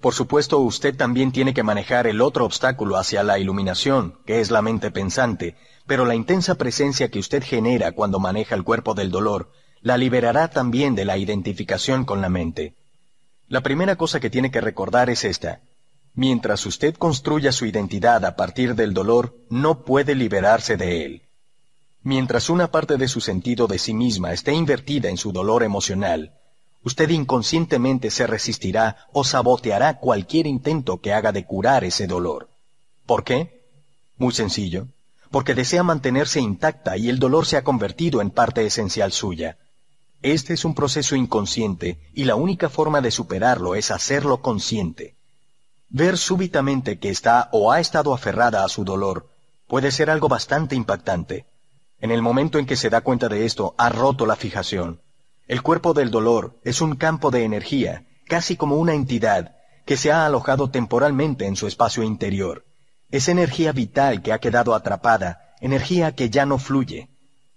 Por 0.00 0.14
supuesto, 0.14 0.58
usted 0.60 0.96
también 0.96 1.32
tiene 1.32 1.52
que 1.52 1.64
manejar 1.64 2.06
el 2.06 2.20
otro 2.20 2.44
obstáculo 2.44 2.96
hacia 2.96 3.24
la 3.24 3.40
iluminación, 3.40 4.14
que 4.24 4.40
es 4.40 4.52
la 4.52 4.62
mente 4.62 4.92
pensante, 4.92 5.56
pero 5.86 6.04
la 6.04 6.14
intensa 6.14 6.54
presencia 6.54 7.10
que 7.10 7.18
usted 7.18 7.42
genera 7.42 7.90
cuando 7.92 8.20
maneja 8.20 8.54
el 8.54 8.62
cuerpo 8.62 8.94
del 8.94 9.10
dolor 9.10 9.50
la 9.80 9.96
liberará 9.96 10.48
también 10.48 10.94
de 10.94 11.04
la 11.04 11.18
identificación 11.18 12.04
con 12.04 12.20
la 12.20 12.28
mente. 12.28 12.74
La 13.48 13.62
primera 13.62 13.96
cosa 13.96 14.20
que 14.20 14.30
tiene 14.30 14.50
que 14.50 14.60
recordar 14.60 15.10
es 15.10 15.24
esta. 15.24 15.60
Mientras 16.18 16.66
usted 16.66 16.96
construya 16.96 17.52
su 17.52 17.64
identidad 17.64 18.24
a 18.24 18.34
partir 18.34 18.74
del 18.74 18.92
dolor, 18.92 19.36
no 19.50 19.84
puede 19.84 20.16
liberarse 20.16 20.76
de 20.76 21.04
él. 21.04 21.22
Mientras 22.02 22.50
una 22.50 22.72
parte 22.72 22.96
de 22.96 23.06
su 23.06 23.20
sentido 23.20 23.68
de 23.68 23.78
sí 23.78 23.94
misma 23.94 24.32
esté 24.32 24.52
invertida 24.52 25.10
en 25.10 25.16
su 25.16 25.30
dolor 25.30 25.62
emocional, 25.62 26.32
usted 26.82 27.08
inconscientemente 27.10 28.10
se 28.10 28.26
resistirá 28.26 28.96
o 29.12 29.22
saboteará 29.22 30.00
cualquier 30.00 30.48
intento 30.48 31.00
que 31.00 31.12
haga 31.12 31.30
de 31.30 31.44
curar 31.44 31.84
ese 31.84 32.08
dolor. 32.08 32.48
¿Por 33.06 33.22
qué? 33.22 33.62
Muy 34.16 34.34
sencillo, 34.34 34.88
porque 35.30 35.54
desea 35.54 35.84
mantenerse 35.84 36.40
intacta 36.40 36.96
y 36.96 37.10
el 37.10 37.20
dolor 37.20 37.46
se 37.46 37.58
ha 37.58 37.62
convertido 37.62 38.20
en 38.20 38.30
parte 38.30 38.66
esencial 38.66 39.12
suya. 39.12 39.56
Este 40.22 40.54
es 40.54 40.64
un 40.64 40.74
proceso 40.74 41.14
inconsciente 41.14 42.00
y 42.12 42.24
la 42.24 42.34
única 42.34 42.68
forma 42.68 43.00
de 43.00 43.12
superarlo 43.12 43.76
es 43.76 43.92
hacerlo 43.92 44.42
consciente. 44.42 45.14
Ver 45.90 46.18
súbitamente 46.18 46.98
que 46.98 47.08
está 47.08 47.48
o 47.52 47.72
ha 47.72 47.80
estado 47.80 48.12
aferrada 48.12 48.62
a 48.62 48.68
su 48.68 48.84
dolor 48.84 49.30
puede 49.66 49.90
ser 49.90 50.10
algo 50.10 50.28
bastante 50.28 50.74
impactante. 50.74 51.46
En 52.00 52.10
el 52.10 52.20
momento 52.20 52.58
en 52.58 52.66
que 52.66 52.76
se 52.76 52.90
da 52.90 53.00
cuenta 53.00 53.28
de 53.28 53.46
esto, 53.46 53.74
ha 53.78 53.88
roto 53.88 54.26
la 54.26 54.36
fijación. 54.36 55.00
El 55.46 55.62
cuerpo 55.62 55.94
del 55.94 56.10
dolor 56.10 56.58
es 56.62 56.82
un 56.82 56.96
campo 56.96 57.30
de 57.30 57.44
energía, 57.44 58.06
casi 58.26 58.56
como 58.56 58.76
una 58.76 58.94
entidad, 58.94 59.56
que 59.86 59.96
se 59.96 60.12
ha 60.12 60.26
alojado 60.26 60.70
temporalmente 60.70 61.46
en 61.46 61.56
su 61.56 61.66
espacio 61.66 62.02
interior. 62.02 62.66
Es 63.10 63.28
energía 63.28 63.72
vital 63.72 64.20
que 64.20 64.34
ha 64.34 64.38
quedado 64.38 64.74
atrapada, 64.74 65.54
energía 65.60 66.14
que 66.14 66.28
ya 66.28 66.44
no 66.44 66.58
fluye. 66.58 67.08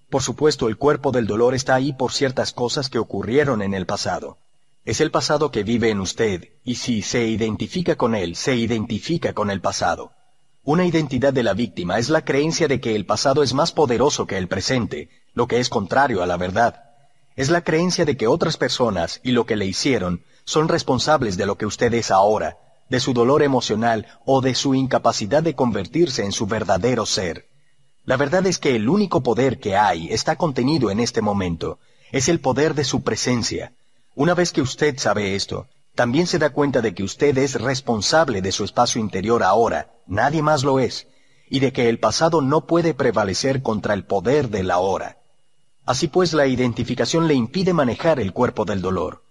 Por 0.10 0.22
supuesto, 0.22 0.69
el 0.69 0.78
cuerpo 0.78 1.12
del 1.12 1.28
dolor 1.28 1.53
está 1.53 1.76
ahí 1.76 1.92
por 1.92 2.14
ciertas 2.14 2.53
cosas 2.53 2.90
que 2.90 2.99
ocurrieron 2.99 3.62
en 3.62 3.74
el 3.74 3.85
pasado. 3.85 4.38
Es 4.83 4.99
el 4.99 5.12
pasado 5.12 5.51
que 5.51 5.64
vive 5.64 5.92
en 5.92 5.99
usted, 5.99 6.49
y 6.64 6.76
si 6.76 7.03
se 7.03 7.28
identifica 7.28 7.96
con 7.96 8.15
él, 8.15 8.35
se 8.35 8.56
identifica 8.56 9.33
con 9.33 9.51
el 9.51 9.62
pasado. 9.62 10.12
Una 10.64 10.85
identidad 10.85 11.33
de 11.33 11.44
la 11.44 11.53
víctima 11.53 11.99
es 11.99 12.10
la 12.10 12.26
creencia 12.26 12.67
de 12.67 12.81
que 12.81 12.96
el 12.96 13.06
pasado 13.06 13.44
es 13.44 13.53
más 13.53 13.72
poderoso 13.72 14.26
que 14.26 14.40
el 14.40 14.47
presente, 14.47 15.10
lo 15.35 15.47
que 15.47 15.60
es 15.60 15.69
contrario 15.69 16.24
a 16.24 16.26
la 16.26 16.35
verdad. 16.35 16.83
Es 17.35 17.51
la 17.51 17.64
creencia 17.64 18.06
de 18.06 18.17
que 18.17 18.26
otras 18.26 18.58
personas 18.58 19.22
y 19.24 19.31
lo 19.31 19.46
que 19.46 19.56
le 19.56 19.67
hicieron 19.67 20.24
son 20.46 20.67
responsables 20.67 21.38
de 21.38 21.46
lo 21.46 21.60
que 21.60 21.67
usted 21.67 21.94
es 21.94 22.10
ahora, 22.10 22.58
de 22.90 22.99
su 22.99 23.14
dolor 23.14 23.44
emocional 23.44 24.08
o 24.26 24.42
de 24.42 24.56
su 24.56 24.74
incapacidad 24.74 25.44
de 25.44 25.53
convertirse 25.53 26.26
en 26.26 26.31
su 26.31 26.47
verdadero 26.47 27.06
ser. 27.06 27.47
La 28.03 28.17
verdad 28.17 28.47
es 28.47 28.58
que 28.58 28.76
el 28.76 28.90
único 28.90 29.22
poder 29.22 29.60
que 29.60 29.78
hay 29.78 30.12
está 30.12 30.38
contenido 30.38 30.90
en 30.90 30.99
este 30.99 31.22
momento. 31.22 31.78
Es 32.12 32.30
el 32.30 32.40
poder 32.40 32.74
de 32.74 32.83
su 32.83 33.03
presencia. 33.03 33.74
Una 34.13 34.33
vez 34.33 34.51
que 34.51 34.61
usted 34.61 34.97
sabe 34.97 35.35
esto, 35.35 35.67
también 35.95 36.27
se 36.27 36.38
da 36.38 36.49
cuenta 36.49 36.81
de 36.81 36.94
que 36.94 37.03
usted 37.03 37.38
es 37.38 37.60
responsable 37.60 38.42
de 38.42 38.51
su 38.51 38.65
espacio 38.65 38.99
interior 38.99 39.42
ahora, 39.42 39.92
nadie 40.06 40.42
más 40.42 40.63
lo 40.63 40.79
es, 40.79 41.08
y 41.49 41.60
de 41.60 41.72
que 41.72 41.88
el 41.88 41.99
pasado 41.99 42.42
no 42.42 42.65
puede 42.65 42.94
prevalecer 42.94 43.61
contra 43.61 43.94
el 43.94 44.03
poder 44.03 44.49
del 44.49 44.69
ahora. 44.72 45.17
Así 45.85 46.08
pues, 46.08 46.33
la 46.33 46.47
identificación 46.47 47.27
le 47.27 47.33
impide 47.33 47.74
manejar 47.74 48.19
el 48.19 48.33
cuerpo 48.33 48.65
del 48.65 48.81
dolor. 48.81 49.24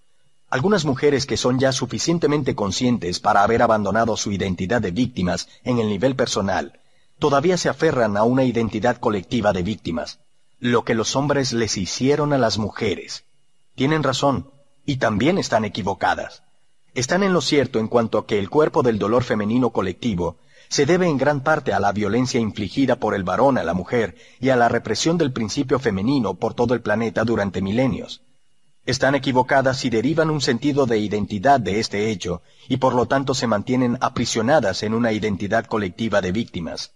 Algunas 0.49 0.85
mujeres 0.85 1.27
que 1.27 1.37
son 1.37 1.59
ya 1.59 1.73
suficientemente 1.73 2.55
conscientes 2.55 3.21
para 3.21 3.43
haber 3.43 3.63
abandonado 3.63 4.17
su 4.17 4.33
identidad 4.33 4.81
de 4.81 4.91
víctimas 4.91 5.49
en 5.63 5.79
el 5.79 5.89
nivel 5.89 6.17
personal, 6.17 6.81
todavía 7.19 7.57
se 7.57 7.69
aferran 7.69 8.17
a 8.17 8.25
una 8.25 8.45
identidad 8.45 8.97
colectiva 8.97 9.53
de 9.53 9.63
víctimas, 9.63 10.21
lo 10.59 10.85
que 10.85 10.95
los 10.95 11.17
hombres 11.17 11.53
les 11.53 11.77
hicieron 11.77 12.33
a 12.33 12.39
las 12.39 12.59
mujeres. 12.59 13.25
Tienen 13.77 14.03
razón, 14.03 14.51
y 14.87 14.97
también 14.97 15.39
están 15.39 15.65
equivocadas. 15.65 16.43
Están 16.95 17.23
en 17.23 17.33
lo 17.33 17.41
cierto 17.41 17.79
en 17.79 17.89
cuanto 17.89 18.19
a 18.19 18.27
que 18.27 18.39
el 18.39 18.51
cuerpo 18.51 18.83
del 18.83 18.99
dolor 18.99 19.23
femenino 19.23 19.71
colectivo 19.71 20.39
se 20.69 20.87
debe 20.87 21.09
en 21.09 21.19
gran 21.19 21.41
parte 21.41 21.73
a 21.73 21.81
la 21.81 21.93
violencia 21.93 22.39
infligida 22.39 22.97
por 22.97 23.15
el 23.15 23.25
varón 23.25 23.59
a 23.59 23.65
la 23.65 23.75
mujer 23.75 24.17
y 24.41 24.51
a 24.51 24.57
la 24.57 24.69
represión 24.69 25.19
del 25.19 25.33
principio 25.33 25.79
femenino 25.79 26.35
por 26.35 26.55
todo 26.55 26.75
el 26.75 26.81
planeta 26.81 27.25
durante 27.25 27.61
milenios. 27.61 28.23
Están 28.87 29.15
equivocadas 29.15 29.85
y 29.85 29.91
derivan 29.91 30.31
un 30.31 30.41
sentido 30.41 30.87
de 30.87 30.99
identidad 30.99 31.61
de 31.61 31.81
este 31.81 32.11
hecho, 32.11 32.43
y 32.69 32.79
por 32.79 32.95
lo 32.95 33.07
tanto 33.07 33.35
se 33.35 33.47
mantienen 33.47 33.99
aprisionadas 34.01 34.83
en 34.83 34.95
una 34.95 35.13
identidad 35.13 35.67
colectiva 35.67 36.21
de 36.21 36.33
víctimas. 36.33 36.93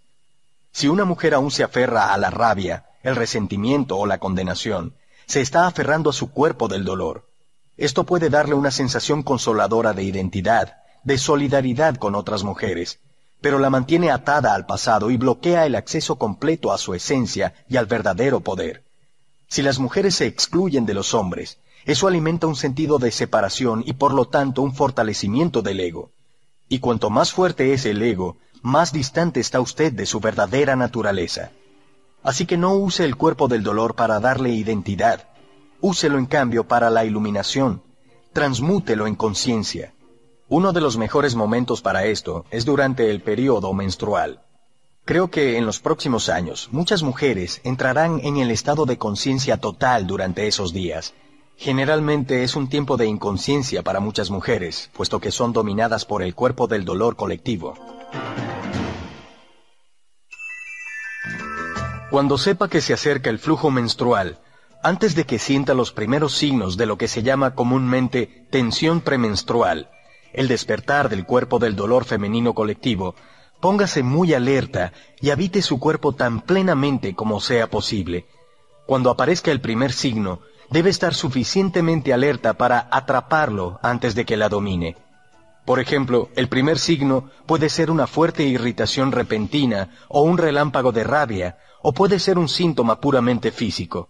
Si 0.71 0.87
una 0.87 1.05
mujer 1.05 1.33
aún 1.33 1.51
se 1.51 1.63
aferra 1.63 2.13
a 2.13 2.17
la 2.17 2.29
rabia, 2.29 2.85
el 3.03 3.15
resentimiento 3.15 3.97
o 3.97 4.05
la 4.07 4.17
condenación, 4.17 4.93
se 5.25 5.41
está 5.41 5.67
aferrando 5.67 6.09
a 6.09 6.13
su 6.13 6.31
cuerpo 6.31 6.67
del 6.67 6.85
dolor. 6.85 7.29
Esto 7.77 8.05
puede 8.05 8.29
darle 8.29 8.55
una 8.55 8.71
sensación 8.71 9.21
consoladora 9.21 9.93
de 9.93 10.03
identidad, 10.03 10.77
de 11.03 11.17
solidaridad 11.17 11.95
con 11.95 12.15
otras 12.15 12.43
mujeres, 12.43 12.99
pero 13.41 13.59
la 13.59 13.69
mantiene 13.69 14.11
atada 14.11 14.53
al 14.53 14.65
pasado 14.65 15.11
y 15.11 15.17
bloquea 15.17 15.65
el 15.65 15.75
acceso 15.75 16.15
completo 16.17 16.71
a 16.71 16.77
su 16.77 16.93
esencia 16.93 17.53
y 17.69 17.77
al 17.77 17.85
verdadero 17.85 18.39
poder. 18.39 18.83
Si 19.47 19.61
las 19.61 19.77
mujeres 19.77 20.15
se 20.15 20.25
excluyen 20.25 20.85
de 20.85 20.93
los 20.93 21.13
hombres, 21.13 21.59
eso 21.85 22.07
alimenta 22.07 22.47
un 22.47 22.55
sentido 22.55 22.97
de 22.97 23.11
separación 23.11 23.83
y 23.85 23.93
por 23.93 24.13
lo 24.13 24.25
tanto 24.25 24.61
un 24.61 24.73
fortalecimiento 24.73 25.61
del 25.61 25.79
ego. 25.79 26.09
Y 26.67 26.79
cuanto 26.79 27.09
más 27.11 27.31
fuerte 27.31 27.73
es 27.73 27.85
el 27.85 28.01
ego, 28.01 28.37
más 28.63 28.91
distante 28.91 29.39
está 29.39 29.61
usted 29.61 29.93
de 29.93 30.07
su 30.07 30.19
verdadera 30.19 30.75
naturaleza. 30.75 31.51
Así 32.23 32.47
que 32.47 32.57
no 32.57 32.73
use 32.73 33.05
el 33.05 33.15
cuerpo 33.15 33.47
del 33.47 33.61
dolor 33.61 33.93
para 33.93 34.19
darle 34.19 34.49
identidad. 34.49 35.27
Úselo 35.87 36.17
en 36.17 36.25
cambio 36.25 36.67
para 36.67 36.89
la 36.89 37.05
iluminación. 37.05 37.83
Transmútelo 38.33 39.05
en 39.05 39.13
conciencia. 39.13 39.93
Uno 40.49 40.73
de 40.73 40.81
los 40.81 40.97
mejores 40.97 41.35
momentos 41.35 41.83
para 41.83 42.05
esto 42.05 42.43
es 42.49 42.65
durante 42.65 43.11
el 43.11 43.21
periodo 43.21 43.71
menstrual. 43.71 44.41
Creo 45.05 45.29
que 45.29 45.59
en 45.59 45.67
los 45.67 45.79
próximos 45.79 46.27
años 46.27 46.69
muchas 46.71 47.03
mujeres 47.03 47.61
entrarán 47.63 48.19
en 48.23 48.37
el 48.37 48.49
estado 48.49 48.87
de 48.87 48.97
conciencia 48.97 49.57
total 49.57 50.07
durante 50.07 50.47
esos 50.47 50.73
días. 50.73 51.13
Generalmente 51.55 52.43
es 52.43 52.55
un 52.55 52.67
tiempo 52.67 52.97
de 52.97 53.05
inconsciencia 53.05 53.83
para 53.83 53.99
muchas 53.99 54.31
mujeres, 54.31 54.89
puesto 54.91 55.19
que 55.19 55.29
son 55.29 55.53
dominadas 55.53 56.03
por 56.03 56.23
el 56.23 56.33
cuerpo 56.33 56.65
del 56.65 56.83
dolor 56.83 57.15
colectivo. 57.15 57.75
Cuando 62.09 62.39
sepa 62.39 62.69
que 62.69 62.81
se 62.81 62.93
acerca 62.93 63.29
el 63.29 63.37
flujo 63.37 63.69
menstrual, 63.69 64.39
antes 64.85 65.15
de 65.15 65.25
que 65.25 65.39
sienta 65.39 65.73
los 65.73 65.91
primeros 65.91 66.35
signos 66.35 66.77
de 66.77 66.85
lo 66.85 66.95
que 66.95 67.07
se 67.07 67.23
llama 67.23 67.55
comúnmente 67.55 68.45
tensión 68.51 69.01
premenstrual, 69.01 69.89
el 70.31 70.47
despertar 70.47 71.09
del 71.09 71.25
cuerpo 71.25 71.57
del 71.57 71.75
dolor 71.75 72.05
femenino 72.05 72.53
colectivo, 72.53 73.15
póngase 73.59 74.03
muy 74.03 74.35
alerta 74.35 74.93
y 75.19 75.31
habite 75.31 75.63
su 75.63 75.79
cuerpo 75.79 76.13
tan 76.13 76.41
plenamente 76.41 77.15
como 77.15 77.41
sea 77.41 77.67
posible. 77.67 78.27
Cuando 78.85 79.09
aparezca 79.09 79.49
el 79.49 79.59
primer 79.59 79.91
signo, 79.91 80.41
debe 80.69 80.91
estar 80.91 81.15
suficientemente 81.15 82.13
alerta 82.13 82.53
para 82.53 82.87
atraparlo 82.91 83.79
antes 83.81 84.13
de 84.13 84.23
que 84.23 84.37
la 84.37 84.49
domine. 84.49 84.97
Por 85.65 85.79
ejemplo, 85.79 86.29
el 86.35 86.47
primer 86.47 86.77
signo 86.77 87.31
puede 87.47 87.69
ser 87.69 87.89
una 87.89 88.05
fuerte 88.05 88.43
irritación 88.43 89.11
repentina 89.11 89.89
o 90.09 90.21
un 90.21 90.37
relámpago 90.37 90.91
de 90.91 91.03
rabia, 91.03 91.57
o 91.81 91.91
puede 91.91 92.19
ser 92.19 92.37
un 92.37 92.47
síntoma 92.47 93.01
puramente 93.01 93.49
físico. 93.49 94.09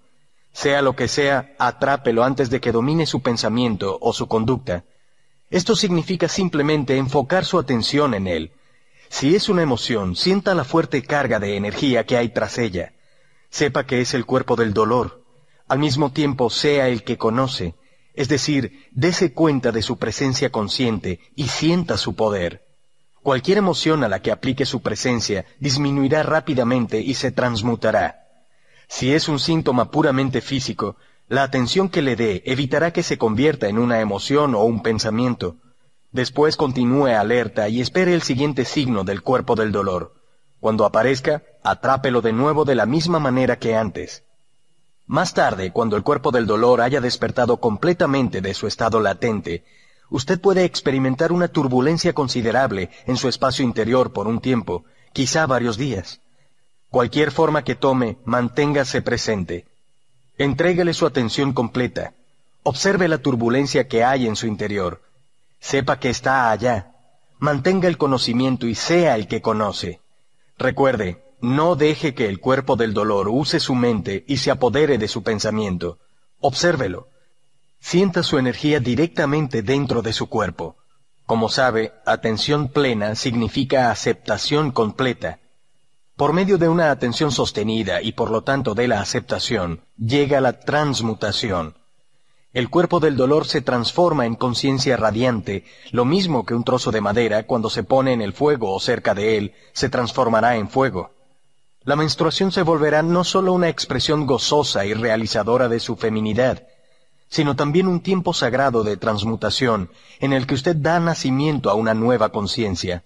Sea 0.56 0.82
lo 0.82 0.96
que 0.96 1.10
sea, 1.10 1.54
atrápelo 1.60 2.24
antes 2.24 2.50
de 2.50 2.62
que 2.62 2.72
domine 2.72 3.06
su 3.06 3.22
pensamiento 3.22 3.98
o 4.00 4.14
su 4.14 4.28
conducta. 4.28 4.86
Esto 5.50 5.76
significa 5.76 6.30
simplemente 6.30 6.96
enfocar 6.96 7.44
su 7.44 7.60
atención 7.60 8.14
en 8.14 8.26
él. 8.26 8.54
Si 9.10 9.36
es 9.36 9.50
una 9.50 9.64
emoción, 9.64 10.16
sienta 10.16 10.56
la 10.56 10.64
fuerte 10.64 11.04
carga 11.04 11.40
de 11.42 11.58
energía 11.58 12.06
que 12.06 12.16
hay 12.16 12.30
tras 12.30 12.58
ella. 12.58 12.94
Sepa 13.50 13.86
que 13.86 14.00
es 14.00 14.14
el 14.14 14.26
cuerpo 14.26 14.56
del 14.56 14.74
dolor. 14.74 15.26
Al 15.68 15.80
mismo 15.80 16.14
tiempo 16.14 16.50
sea 16.50 16.88
el 16.88 17.04
que 17.04 17.18
conoce, 17.18 17.76
es 18.14 18.30
decir, 18.30 18.88
dése 18.92 19.34
cuenta 19.34 19.74
de 19.74 19.82
su 19.82 19.98
presencia 19.98 20.52
consciente 20.52 21.20
y 21.36 21.50
sienta 21.50 21.98
su 21.98 22.16
poder. 22.16 22.66
Cualquier 23.22 23.58
emoción 23.58 24.06
a 24.06 24.08
la 24.08 24.22
que 24.22 24.32
aplique 24.32 24.66
su 24.66 24.82
presencia 24.82 25.44
disminuirá 25.60 26.24
rápidamente 26.24 27.02
y 27.02 27.16
se 27.16 27.34
transmutará. 27.34 28.25
Si 28.88 29.14
es 29.14 29.28
un 29.28 29.40
síntoma 29.40 29.92
puramente 29.92 30.42
físico, 30.42 30.96
la 31.28 31.44
atención 31.44 31.90
que 31.90 32.02
le 32.02 32.16
dé 32.16 32.44
evitará 32.46 32.94
que 32.94 33.04
se 33.04 33.18
convierta 33.18 33.68
en 33.68 33.80
una 33.80 34.00
emoción 34.00 34.54
o 34.54 34.64
un 34.64 34.84
pensamiento. 34.84 35.58
Después 36.12 36.56
continúe 36.56 37.08
alerta 37.08 37.68
y 37.68 37.82
espere 37.82 38.14
el 38.14 38.22
siguiente 38.22 38.64
signo 38.64 39.04
del 39.04 39.22
cuerpo 39.22 39.56
del 39.56 39.72
dolor. 39.72 40.14
Cuando 40.60 40.86
aparezca, 40.86 41.44
atrápelo 41.64 42.22
de 42.22 42.32
nuevo 42.32 42.64
de 42.64 42.76
la 42.76 42.86
misma 42.86 43.20
manera 43.20 43.58
que 43.58 43.76
antes. 43.76 44.24
Más 45.08 45.34
tarde, 45.34 45.72
cuando 45.72 45.98
el 45.98 46.04
cuerpo 46.04 46.32
del 46.32 46.48
dolor 46.48 46.82
haya 46.82 47.02
despertado 47.02 47.58
completamente 47.58 48.42
de 48.42 48.54
su 48.54 48.66
estado 48.66 49.00
latente, 49.00 49.64
usted 50.10 50.40
puede 50.40 50.64
experimentar 50.64 51.32
una 51.32 51.48
turbulencia 51.48 52.14
considerable 52.14 52.90
en 53.06 53.18
su 53.18 53.28
espacio 53.28 53.66
interior 53.66 54.14
por 54.14 54.28
un 54.28 54.40
tiempo, 54.40 54.86
quizá 55.14 55.46
varios 55.46 55.78
días. 55.78 56.22
Cualquier 56.96 57.32
forma 57.32 57.66
que 57.66 57.76
tome, 57.76 58.20
manténgase 58.24 59.02
presente. 59.02 59.66
Entrégale 60.38 60.94
su 60.94 61.06
atención 61.06 61.52
completa. 61.52 62.14
Observe 62.64 63.10
la 63.10 63.18
turbulencia 63.18 63.90
que 63.90 64.06
hay 64.06 64.28
en 64.28 64.38
su 64.38 64.48
interior. 64.48 65.02
Sepa 65.60 66.00
que 66.00 66.10
está 66.10 66.50
allá. 66.52 66.94
Mantenga 67.38 67.90
el 67.90 67.98
conocimiento 67.98 68.66
y 68.66 68.76
sea 68.76 69.16
el 69.16 69.28
que 69.28 69.42
conoce. 69.42 70.00
Recuerde, 70.58 71.22
No 71.42 71.76
deje 71.76 72.16
que 72.16 72.30
el 72.30 72.40
cuerpo 72.40 72.78
del 72.78 72.94
dolor 72.94 73.28
use 73.28 73.60
su 73.60 73.76
mente 73.76 74.24
y 74.26 74.38
se 74.38 74.50
apodere 74.52 74.98
de 74.98 75.10
su 75.10 75.22
pensamiento. 75.22 76.00
Obsérvelo. 76.40 77.10
Sienta 77.82 78.24
su 78.24 78.38
energía 78.38 78.80
directamente 78.80 79.64
dentro 79.64 80.02
de 80.02 80.14
su 80.14 80.30
cuerpo. 80.30 80.78
Como 81.26 81.50
sabe, 81.50 81.92
atención 82.06 82.70
plena 82.70 83.16
significa 83.16 83.92
aceptación 83.92 84.72
completa. 84.72 85.40
Por 86.16 86.32
medio 86.32 86.58
de 86.58 86.70
una 86.70 86.92
atención 86.92 87.30
sostenida 87.30 88.02
y 88.02 88.14
por 88.14 88.32
lo 88.32 88.42
tanto 88.42 88.74
de 88.74 88.88
la 88.88 89.02
aceptación, 89.02 89.82
llega 89.98 90.40
la 90.40 90.62
transmutación. 90.62 91.76
El 92.54 92.70
cuerpo 92.70 93.02
del 93.02 93.18
dolor 93.18 93.46
se 93.46 93.60
transforma 93.60 94.26
en 94.26 94.36
conciencia 94.36 94.96
radiante, 94.96 95.66
lo 95.92 96.06
mismo 96.06 96.46
que 96.46 96.54
un 96.54 96.64
trozo 96.64 96.92
de 96.92 97.02
madera 97.02 97.46
cuando 97.46 97.70
se 97.70 97.84
pone 97.84 98.14
en 98.14 98.22
el 98.22 98.32
fuego 98.32 98.74
o 98.74 98.80
cerca 98.80 99.14
de 99.14 99.38
él, 99.38 99.56
se 99.74 99.90
transformará 99.90 100.56
en 100.56 100.70
fuego. 100.70 101.12
La 101.84 101.98
menstruación 101.98 102.54
se 102.54 102.62
volverá 102.62 103.02
no 103.02 103.26
solo 103.26 103.52
una 103.52 103.68
expresión 103.68 104.26
gozosa 104.26 104.86
y 104.86 104.94
realizadora 104.94 105.68
de 105.68 105.82
su 105.82 105.98
feminidad, 105.98 106.64
sino 107.28 107.58
también 107.58 107.88
un 107.88 108.00
tiempo 108.00 108.34
sagrado 108.34 108.86
de 108.86 108.96
transmutación 108.96 109.90
en 110.22 110.32
el 110.32 110.48
que 110.48 110.56
usted 110.56 110.78
da 110.78 111.02
nacimiento 111.02 111.70
a 111.70 111.74
una 111.74 111.94
nueva 111.94 112.30
conciencia. 112.30 113.04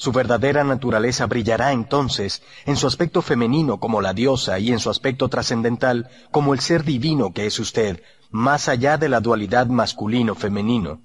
Su 0.00 0.12
verdadera 0.12 0.62
naturaleza 0.62 1.26
brillará 1.26 1.72
entonces 1.72 2.40
en 2.66 2.76
su 2.76 2.86
aspecto 2.86 3.20
femenino 3.20 3.80
como 3.80 4.00
la 4.00 4.14
diosa 4.14 4.60
y 4.60 4.70
en 4.70 4.78
su 4.78 4.90
aspecto 4.90 5.28
trascendental 5.28 6.08
como 6.30 6.54
el 6.54 6.60
ser 6.60 6.84
divino 6.84 7.32
que 7.32 7.46
es 7.46 7.58
usted, 7.58 8.00
más 8.30 8.68
allá 8.68 8.96
de 8.96 9.08
la 9.08 9.18
dualidad 9.18 9.66
masculino-femenino. 9.66 11.00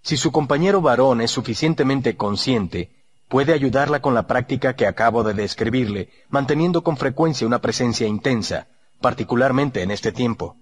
Si 0.00 0.16
su 0.16 0.32
compañero 0.32 0.80
varón 0.80 1.20
es 1.20 1.30
suficientemente 1.30 2.16
consciente, 2.16 3.04
puede 3.28 3.52
ayudarla 3.52 4.00
con 4.00 4.14
la 4.14 4.26
práctica 4.26 4.76
que 4.76 4.86
acabo 4.86 5.24
de 5.24 5.34
describirle, 5.34 6.08
manteniendo 6.30 6.82
con 6.82 6.96
frecuencia 6.96 7.46
una 7.46 7.60
presencia 7.60 8.06
intensa, 8.06 8.66
particularmente 9.02 9.82
en 9.82 9.90
este 9.90 10.10
tiempo. 10.10 10.56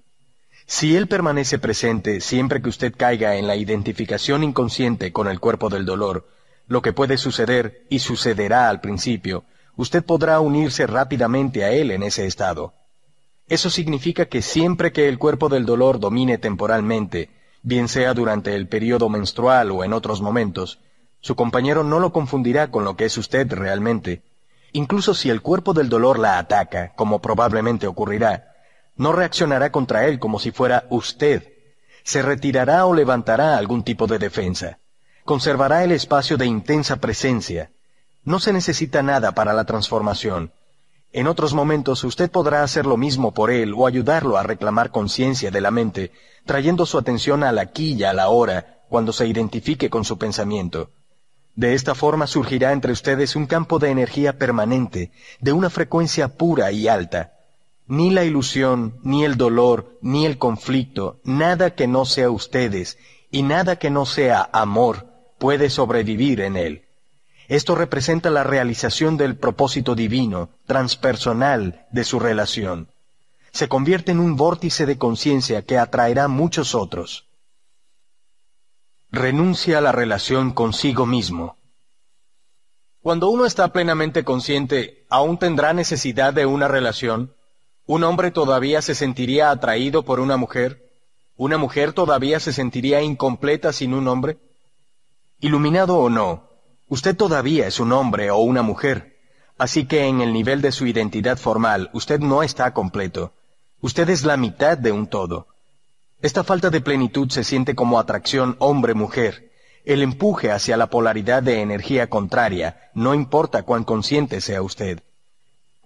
Si 0.66 0.96
él 0.96 1.06
permanece 1.06 1.60
presente 1.60 2.20
siempre 2.20 2.60
que 2.60 2.68
usted 2.68 2.92
caiga 2.96 3.36
en 3.36 3.46
la 3.46 3.54
identificación 3.54 4.42
inconsciente 4.42 5.12
con 5.12 5.28
el 5.28 5.38
cuerpo 5.38 5.68
del 5.68 5.84
dolor, 5.84 6.26
lo 6.70 6.82
que 6.82 6.92
puede 6.92 7.18
suceder 7.18 7.84
y 7.90 7.98
sucederá 7.98 8.68
al 8.68 8.80
principio, 8.80 9.42
usted 9.74 10.04
podrá 10.04 10.38
unirse 10.38 10.86
rápidamente 10.86 11.64
a 11.64 11.72
él 11.72 11.90
en 11.90 12.04
ese 12.04 12.26
estado. 12.26 12.74
Eso 13.48 13.70
significa 13.70 14.26
que 14.26 14.40
siempre 14.40 14.92
que 14.92 15.08
el 15.08 15.18
cuerpo 15.18 15.48
del 15.48 15.66
dolor 15.66 15.98
domine 15.98 16.38
temporalmente, 16.38 17.28
bien 17.64 17.88
sea 17.88 18.14
durante 18.14 18.54
el 18.54 18.68
periodo 18.68 19.08
menstrual 19.08 19.72
o 19.72 19.82
en 19.82 19.92
otros 19.92 20.20
momentos, 20.20 20.78
su 21.20 21.34
compañero 21.34 21.82
no 21.82 21.98
lo 21.98 22.12
confundirá 22.12 22.70
con 22.70 22.84
lo 22.84 22.94
que 22.94 23.06
es 23.06 23.18
usted 23.18 23.52
realmente. 23.52 24.22
Incluso 24.72 25.12
si 25.12 25.28
el 25.28 25.42
cuerpo 25.42 25.72
del 25.72 25.88
dolor 25.88 26.20
la 26.20 26.38
ataca, 26.38 26.92
como 26.94 27.20
probablemente 27.20 27.88
ocurrirá, 27.88 28.54
no 28.94 29.10
reaccionará 29.10 29.72
contra 29.72 30.06
él 30.06 30.20
como 30.20 30.38
si 30.38 30.52
fuera 30.52 30.84
usted. 30.88 31.52
Se 32.04 32.22
retirará 32.22 32.86
o 32.86 32.94
levantará 32.94 33.58
algún 33.58 33.82
tipo 33.82 34.06
de 34.06 34.20
defensa 34.20 34.78
conservará 35.30 35.84
el 35.84 35.92
espacio 35.92 36.36
de 36.36 36.46
intensa 36.46 36.96
presencia. 36.96 37.70
No 38.24 38.40
se 38.40 38.52
necesita 38.52 39.00
nada 39.00 39.30
para 39.30 39.52
la 39.52 39.64
transformación. 39.64 40.50
En 41.12 41.28
otros 41.28 41.54
momentos 41.54 42.02
usted 42.02 42.28
podrá 42.32 42.64
hacer 42.64 42.84
lo 42.84 42.96
mismo 42.96 43.32
por 43.32 43.52
él 43.52 43.72
o 43.76 43.86
ayudarlo 43.86 44.38
a 44.38 44.42
reclamar 44.42 44.90
conciencia 44.90 45.52
de 45.52 45.60
la 45.60 45.70
mente, 45.70 46.10
trayendo 46.46 46.84
su 46.84 46.98
atención 46.98 47.44
al 47.44 47.60
aquí 47.60 47.92
y 47.92 48.02
a 48.02 48.12
la 48.12 48.28
hora, 48.28 48.80
cuando 48.88 49.12
se 49.12 49.28
identifique 49.28 49.88
con 49.88 50.04
su 50.04 50.18
pensamiento. 50.18 50.90
De 51.54 51.74
esta 51.74 51.94
forma 51.94 52.26
surgirá 52.26 52.72
entre 52.72 52.90
ustedes 52.90 53.36
un 53.36 53.46
campo 53.46 53.78
de 53.78 53.90
energía 53.90 54.36
permanente, 54.36 55.12
de 55.38 55.52
una 55.52 55.70
frecuencia 55.70 56.26
pura 56.26 56.72
y 56.72 56.88
alta. 56.88 57.34
Ni 57.86 58.10
la 58.10 58.24
ilusión, 58.24 58.98
ni 59.04 59.24
el 59.24 59.36
dolor, 59.36 59.96
ni 60.02 60.26
el 60.26 60.38
conflicto, 60.38 61.20
nada 61.22 61.76
que 61.76 61.86
no 61.86 62.04
sea 62.04 62.32
ustedes, 62.32 62.98
y 63.30 63.44
nada 63.44 63.76
que 63.76 63.90
no 63.90 64.06
sea 64.06 64.50
amor, 64.52 65.09
puede 65.40 65.70
sobrevivir 65.70 66.42
en 66.42 66.56
él. 66.56 66.84
Esto 67.48 67.74
representa 67.74 68.30
la 68.30 68.44
realización 68.44 69.16
del 69.16 69.36
propósito 69.36 69.96
divino, 69.96 70.50
transpersonal 70.66 71.86
de 71.90 72.04
su 72.04 72.20
relación. 72.20 72.92
Se 73.50 73.66
convierte 73.66 74.12
en 74.12 74.20
un 74.20 74.36
vórtice 74.36 74.84
de 74.86 74.98
conciencia 74.98 75.62
que 75.62 75.78
atraerá 75.78 76.28
muchos 76.28 76.74
otros. 76.76 77.26
Renuncia 79.10 79.78
a 79.78 79.80
la 79.80 79.92
relación 79.92 80.52
consigo 80.52 81.06
mismo. 81.06 81.56
Cuando 83.00 83.30
uno 83.30 83.46
está 83.46 83.72
plenamente 83.72 84.24
consciente, 84.24 85.06
¿aún 85.08 85.38
tendrá 85.38 85.72
necesidad 85.72 86.34
de 86.34 86.44
una 86.44 86.68
relación? 86.68 87.34
¿Un 87.86 88.04
hombre 88.04 88.30
todavía 88.30 88.82
se 88.82 88.94
sentiría 88.94 89.50
atraído 89.50 90.04
por 90.04 90.20
una 90.20 90.36
mujer? 90.36 90.86
¿Una 91.34 91.56
mujer 91.56 91.94
todavía 91.94 92.38
se 92.40 92.52
sentiría 92.52 93.00
incompleta 93.00 93.72
sin 93.72 93.94
un 93.94 94.06
hombre? 94.06 94.38
Iluminado 95.42 95.96
o 95.96 96.10
no, 96.10 96.50
usted 96.88 97.16
todavía 97.16 97.66
es 97.66 97.80
un 97.80 97.92
hombre 97.92 98.30
o 98.30 98.38
una 98.40 98.60
mujer, 98.60 99.16
así 99.56 99.86
que 99.86 100.04
en 100.04 100.20
el 100.20 100.34
nivel 100.34 100.60
de 100.60 100.70
su 100.70 100.86
identidad 100.86 101.38
formal 101.38 101.88
usted 101.94 102.20
no 102.20 102.42
está 102.42 102.74
completo. 102.74 103.32
Usted 103.80 104.10
es 104.10 104.24
la 104.24 104.36
mitad 104.36 104.76
de 104.76 104.92
un 104.92 105.06
todo. 105.06 105.46
Esta 106.20 106.44
falta 106.44 106.68
de 106.68 106.82
plenitud 106.82 107.30
se 107.30 107.42
siente 107.42 107.74
como 107.74 107.98
atracción 107.98 108.56
hombre-mujer, 108.58 109.50
el 109.86 110.02
empuje 110.02 110.50
hacia 110.50 110.76
la 110.76 110.90
polaridad 110.90 111.42
de 111.42 111.62
energía 111.62 112.10
contraria, 112.10 112.90
no 112.92 113.14
importa 113.14 113.62
cuán 113.62 113.84
consciente 113.84 114.42
sea 114.42 114.60
usted. 114.60 115.00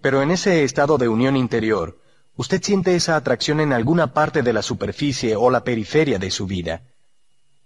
Pero 0.01 0.21
en 0.21 0.31
ese 0.31 0.65
estado 0.65 0.97
de 0.97 1.07
unión 1.07 1.37
interior, 1.37 1.97
usted 2.35 2.61
siente 2.61 2.93
esa 2.93 3.15
atracción 3.15 3.61
en 3.61 3.71
alguna 3.71 4.13
parte 4.13 4.41
de 4.41 4.51
la 4.51 4.61
superficie 4.61 5.37
o 5.37 5.49
la 5.49 5.63
periferia 5.63 6.19
de 6.19 6.29
su 6.29 6.45
vida. 6.45 6.81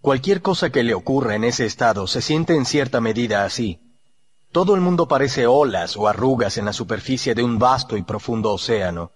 Cualquier 0.02 0.42
cosa 0.42 0.70
que 0.70 0.84
le 0.84 0.94
ocurra 0.94 1.36
en 1.36 1.44
ese 1.44 1.66
estado 1.66 2.08
se 2.08 2.22
siente 2.22 2.56
en 2.56 2.66
cierta 2.66 3.02
medida 3.02 3.44
así. 3.44 3.82
Todo 4.54 4.74
el 4.74 4.80
mundo 4.80 5.10
parece 5.10 5.46
olas 5.46 5.98
o 5.98 6.08
arrugas 6.08 6.58
en 6.58 6.64
la 6.64 6.74
superficie 6.74 7.36
de 7.36 7.44
un 7.44 7.60
vasto 7.60 7.98
y 7.98 8.04
profundo 8.04 8.54
océano. 8.54 9.12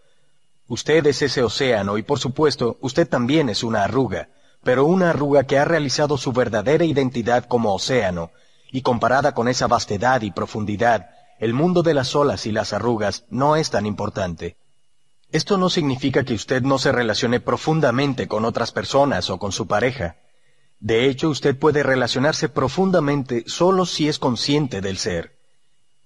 Usted 0.68 1.08
es 1.08 1.22
ese 1.22 1.42
océano 1.42 1.98
y 1.98 2.04
por 2.04 2.20
supuesto 2.20 2.78
usted 2.82 3.08
también 3.08 3.48
es 3.48 3.64
una 3.64 3.86
arruga, 3.86 4.28
pero 4.62 4.86
una 4.86 5.12
arruga 5.12 5.46
que 5.46 5.58
ha 5.58 5.64
realizado 5.64 6.18
su 6.18 6.34
verdadera 6.34 6.84
identidad 6.84 7.46
como 7.46 7.74
océano, 7.74 8.32
y 8.70 8.82
comparada 8.82 9.34
con 9.34 9.48
esa 9.48 9.68
vastedad 9.68 10.22
y 10.22 10.32
profundidad, 10.32 11.12
el 11.40 11.54
mundo 11.54 11.82
de 11.82 11.94
las 11.94 12.14
olas 12.14 12.46
y 12.46 12.52
las 12.52 12.74
arrugas 12.74 13.24
no 13.30 13.56
es 13.56 13.70
tan 13.70 13.86
importante. 13.86 14.58
Esto 15.32 15.58
no 15.58 15.70
significa 15.70 16.26
que 16.26 16.34
usted 16.34 16.62
no 16.62 16.78
se 16.78 16.92
relacione 16.92 17.40
profundamente 17.40 18.28
con 18.28 18.44
otras 18.44 18.72
personas 18.72 19.30
o 19.30 19.40
con 19.40 19.54
su 19.54 19.66
pareja. 19.66 20.18
De 20.84 21.08
hecho, 21.08 21.30
usted 21.30 21.58
puede 21.58 21.82
relacionarse 21.82 22.50
profundamente 22.50 23.46
solo 23.48 23.86
si 23.86 24.10
es 24.10 24.20
consciente 24.20 24.82
del 24.82 24.98
ser. 24.98 25.38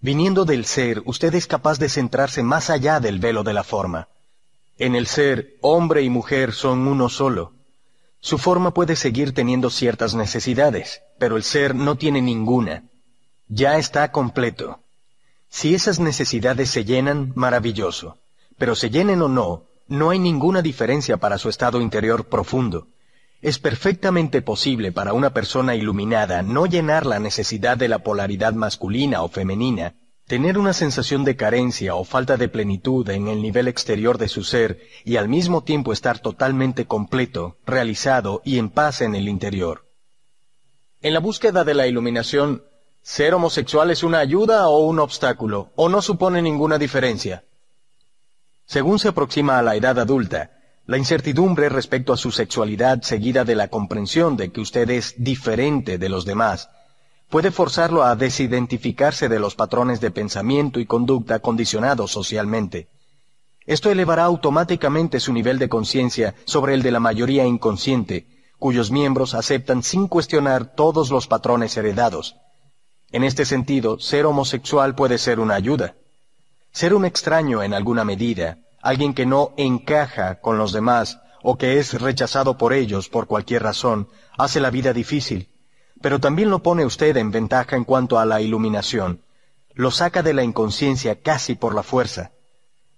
Viniendo 0.02 0.46
del 0.46 0.66
ser, 0.66 1.02
usted 1.06 1.34
es 1.34 1.48
capaz 1.48 1.80
de 1.80 1.90
centrarse 1.90 2.44
más 2.44 2.70
allá 2.70 3.00
del 3.00 3.18
velo 3.18 3.44
de 3.44 3.54
la 3.54 3.64
forma. 3.64 4.08
En 4.78 4.94
el 4.94 5.08
ser, 5.08 5.56
hombre 5.62 6.04
y 6.04 6.12
mujer 6.12 6.54
son 6.54 6.88
uno 6.88 7.10
solo. 7.10 7.54
Su 8.20 8.38
forma 8.38 8.72
puede 8.72 8.96
seguir 8.96 9.34
teniendo 9.34 9.72
ciertas 9.72 10.14
necesidades, 10.14 11.02
pero 11.18 11.38
el 11.38 11.44
ser 11.44 11.74
no 11.74 11.96
tiene 11.96 12.22
ninguna. 12.22 12.84
Ya 13.48 13.80
está 13.80 14.12
completo. 14.12 14.82
Si 15.50 15.74
esas 15.74 16.00
necesidades 16.00 16.70
se 16.70 16.86
llenan, 16.86 17.34
maravilloso. 17.34 18.20
Pero 18.60 18.76
se 18.76 18.92
llenen 18.92 19.24
o 19.24 19.28
no, 19.28 19.64
no 19.88 20.12
hay 20.12 20.20
ninguna 20.20 20.62
diferencia 20.62 21.18
para 21.18 21.40
su 21.40 21.50
estado 21.50 21.82
interior 21.82 22.26
profundo. 22.26 22.90
Es 23.42 23.60
perfectamente 23.60 24.42
posible 24.42 24.92
para 24.92 25.14
una 25.14 25.32
persona 25.32 25.76
iluminada 25.76 26.42
no 26.42 26.66
llenar 26.66 27.06
la 27.06 27.20
necesidad 27.20 27.78
de 27.78 27.88
la 27.88 28.00
polaridad 28.00 28.54
masculina 28.54 29.22
o 29.22 29.30
femenina, 29.30 29.96
tener 30.26 30.58
una 30.58 30.74
sensación 30.74 31.24
de 31.24 31.36
carencia 31.36 31.96
o 31.96 32.04
falta 32.04 32.36
de 32.36 32.50
plenitud 32.50 33.08
en 33.10 33.28
el 33.28 33.42
nivel 33.42 33.68
exterior 33.68 34.18
de 34.18 34.28
su 34.28 34.44
ser 34.44 34.82
y 35.06 35.18
al 35.18 35.30
mismo 35.30 35.64
tiempo 35.64 35.94
estar 35.94 36.20
totalmente 36.20 36.86
completo, 36.86 37.58
realizado 37.66 38.42
y 38.44 38.58
en 38.58 38.70
paz 38.70 39.02
en 39.02 39.14
el 39.14 39.30
interior. 39.30 39.86
En 41.02 41.14
la 41.14 41.20
búsqueda 41.20 41.64
de 41.64 41.76
la 41.76 41.86
iluminación, 41.86 42.64
¿ser 43.04 43.36
homosexual 43.36 43.92
es 43.92 44.02
una 44.02 44.18
ayuda 44.18 44.68
o 44.68 44.80
un 44.80 45.00
obstáculo, 45.00 45.72
o 45.76 45.90
no 45.90 46.02
supone 46.02 46.42
ninguna 46.42 46.80
diferencia? 46.80 47.46
Según 48.66 48.98
se 48.98 49.10
aproxima 49.10 49.60
a 49.60 49.62
la 49.62 49.76
edad 49.76 50.00
adulta, 50.00 50.57
la 50.88 50.98
incertidumbre 50.98 51.70
respecto 51.70 52.12
a 52.14 52.18
su 52.18 52.32
sexualidad 52.32 53.02
seguida 53.04 53.46
de 53.46 53.56
la 53.56 53.68
comprensión 53.68 54.36
de 54.36 54.52
que 54.52 54.62
usted 54.62 54.90
es 54.90 55.14
diferente 55.18 55.98
de 55.98 56.10
los 56.10 56.26
demás 56.26 56.70
puede 57.30 57.52
forzarlo 57.52 58.04
a 58.04 58.16
desidentificarse 58.16 59.28
de 59.28 59.40
los 59.40 59.56
patrones 59.56 60.00
de 60.00 60.12
pensamiento 60.12 60.80
y 60.80 60.86
conducta 60.86 61.40
condicionados 61.40 62.12
socialmente. 62.12 62.88
Esto 63.66 63.92
elevará 63.92 64.24
automáticamente 64.24 65.20
su 65.20 65.34
nivel 65.34 65.60
de 65.60 65.68
conciencia 65.68 66.36
sobre 66.46 66.74
el 66.74 66.82
de 66.82 66.92
la 66.92 67.02
mayoría 67.02 67.46
inconsciente, 67.46 68.28
cuyos 68.58 68.92
miembros 68.92 69.34
aceptan 69.34 69.84
sin 69.84 70.08
cuestionar 70.08 70.74
todos 70.74 71.12
los 71.12 71.28
patrones 71.28 71.76
heredados. 71.76 72.38
En 73.12 73.26
este 73.26 73.44
sentido, 73.44 74.00
ser 74.00 74.26
homosexual 74.26 74.96
puede 74.96 75.18
ser 75.18 75.40
una 75.40 75.56
ayuda. 75.56 75.96
Ser 76.72 76.94
un 76.94 77.06
extraño 77.06 77.62
en 77.62 77.74
alguna 77.74 78.06
medida, 78.06 78.60
alguien 78.82 79.14
que 79.14 79.26
no 79.26 79.54
encaja 79.58 80.40
con 80.40 80.58
los 80.58 80.72
demás 80.72 81.20
o 81.44 81.58
que 81.58 81.80
es 81.80 82.00
rechazado 82.00 82.58
por 82.58 82.74
ellos 82.74 83.10
por 83.10 83.28
cualquier 83.28 83.64
razón, 83.64 84.10
hace 84.38 84.60
la 84.60 84.70
vida 84.70 84.94
difícil. 84.94 85.50
Pero 86.02 86.20
también 86.20 86.50
lo 86.50 86.62
pone 86.62 86.86
usted 86.86 87.16
en 87.18 87.32
ventaja 87.32 87.76
en 87.76 87.84
cuanto 87.84 88.20
a 88.20 88.26
la 88.26 88.42
iluminación. 88.42 89.22
Lo 89.74 89.92
saca 89.92 90.24
de 90.24 90.34
la 90.34 90.44
inconsciencia 90.44 91.22
casi 91.22 91.56
por 91.56 91.74
la 91.74 91.84
fuerza. 91.84 92.32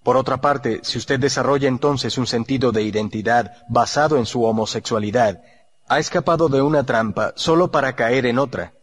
Por 0.03 0.17
otra 0.17 0.41
parte, 0.41 0.79
si 0.83 0.97
usted 0.97 1.19
desarrolla 1.19 1.67
entonces 1.67 2.17
un 2.17 2.25
sentido 2.25 2.71
de 2.71 2.83
identidad 2.83 3.57
basado 3.69 4.17
en 4.17 4.25
su 4.25 4.43
homosexualidad, 4.43 5.41
ha 5.87 5.99
escapado 5.99 6.49
de 6.49 6.61
una 6.61 6.85
trampa 6.85 7.33
solo 7.35 7.71
para 7.71 7.95
caer 7.95 8.25
en 8.25 8.39
otra. 8.39 8.73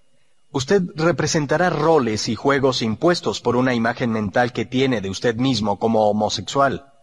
Usted 0.57 0.85
representará 0.95 1.69
roles 1.69 2.31
y 2.31 2.35
juegos 2.35 2.81
impuestos 2.81 3.43
por 3.43 3.57
una 3.57 3.75
imagen 3.75 4.11
mental 4.11 4.55
que 4.55 4.65
tiene 4.65 5.03
de 5.03 5.11
usted 5.11 5.37
mismo 5.37 5.79
como 5.79 6.09
homosexual. 6.09 6.95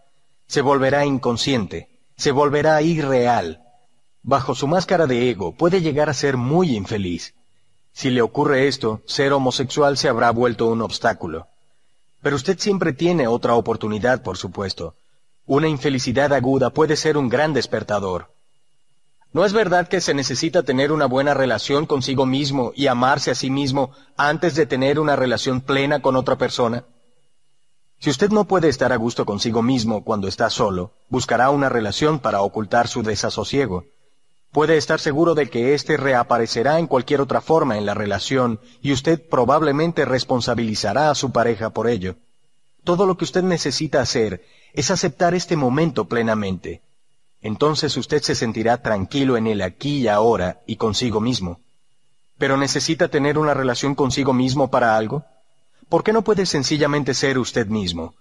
Se 0.47 0.61
volverá 0.63 1.05
inconsciente, 1.05 1.87
se 2.17 2.31
volverá 2.31 2.81
irreal. 2.81 3.61
Bajo 4.23 4.55
su 4.55 4.65
máscara 4.67 5.05
de 5.05 5.29
ego 5.29 5.53
puede 5.55 5.81
llegar 5.81 6.09
a 6.09 6.15
ser 6.15 6.35
muy 6.35 6.75
infeliz. 6.75 7.35
Si 7.91 8.09
le 8.09 8.23
ocurre 8.23 8.67
esto, 8.67 9.03
ser 9.05 9.33
homosexual 9.33 9.97
se 9.97 10.09
habrá 10.09 10.31
vuelto 10.31 10.65
un 10.65 10.81
obstáculo. 10.81 11.45
Pero 12.23 12.37
usted 12.37 12.57
siempre 12.57 12.91
tiene 12.91 13.27
otra 13.27 13.53
oportunidad, 13.53 14.23
por 14.23 14.37
supuesto. 14.37 14.95
Una 15.45 15.67
infelicidad 15.67 16.33
aguda 16.33 16.71
puede 16.71 16.95
ser 16.95 17.17
un 17.17 17.29
gran 17.29 17.53
despertador. 17.53 18.33
¿No 19.33 19.45
es 19.45 19.53
verdad 19.53 19.87
que 19.87 19.99
se 19.99 20.13
necesita 20.13 20.61
tener 20.61 20.91
una 20.91 21.07
buena 21.07 21.33
relación 21.33 21.87
consigo 21.87 22.27
mismo 22.27 22.71
y 22.75 22.85
amarse 22.85 23.31
a 23.31 23.35
sí 23.35 23.49
mismo 23.49 23.89
antes 24.15 24.53
de 24.53 24.67
tener 24.67 24.99
una 24.99 25.15
relación 25.15 25.61
plena 25.61 26.03
con 26.03 26.15
otra 26.15 26.37
persona? 26.37 26.85
Si 27.99 28.11
usted 28.11 28.29
no 28.29 28.45
puede 28.45 28.69
estar 28.69 28.93
a 28.93 28.95
gusto 28.95 29.25
consigo 29.25 29.63
mismo 29.63 30.03
cuando 30.03 30.27
está 30.27 30.51
solo, 30.51 30.91
buscará 31.09 31.49
una 31.49 31.67
relación 31.67 32.19
para 32.19 32.41
ocultar 32.41 32.87
su 32.87 33.01
desasosiego. 33.01 33.85
Puede 34.51 34.77
estar 34.77 34.99
seguro 34.99 35.33
de 35.33 35.49
que 35.49 35.73
éste 35.73 35.97
reaparecerá 35.97 36.77
en 36.77 36.85
cualquier 36.85 37.19
otra 37.19 37.41
forma 37.41 37.79
en 37.79 37.87
la 37.87 37.95
relación 37.95 38.59
y 38.83 38.93
usted 38.93 39.19
probablemente 39.27 40.05
responsabilizará 40.05 41.09
a 41.09 41.15
su 41.15 41.31
pareja 41.31 41.71
por 41.71 41.87
ello. 41.87 42.17
Todo 42.83 43.07
lo 43.07 43.17
que 43.17 43.23
usted 43.23 43.41
necesita 43.41 43.99
hacer 43.99 44.45
es 44.73 44.91
aceptar 44.91 45.33
este 45.33 45.55
momento 45.55 46.05
plenamente. 46.05 46.83
Entonces 47.43 47.95
usted 47.97 48.23
se 48.23 48.33
sentirá 48.33 48.81
tranquilo 48.81 49.37
en 49.37 49.45
el 49.45 49.61
aquí 49.61 49.99
y 49.99 50.07
ahora 50.07 50.61
y 50.65 50.77
consigo 50.77 51.21
mismo. 51.21 51.59
¿Pero 52.39 52.57
necesita 52.57 53.09
tener 53.09 53.37
una 53.37 53.53
relación 53.53 53.93
consigo 53.93 54.33
mismo 54.33 54.71
para 54.71 54.97
algo? 54.97 55.23
¿Por 55.89 56.03
qué 56.03 56.11
no 56.11 56.23
puede 56.23 56.47
sencillamente 56.47 57.13
ser 57.13 57.37
usted 57.37 57.67
mismo? 57.67 58.15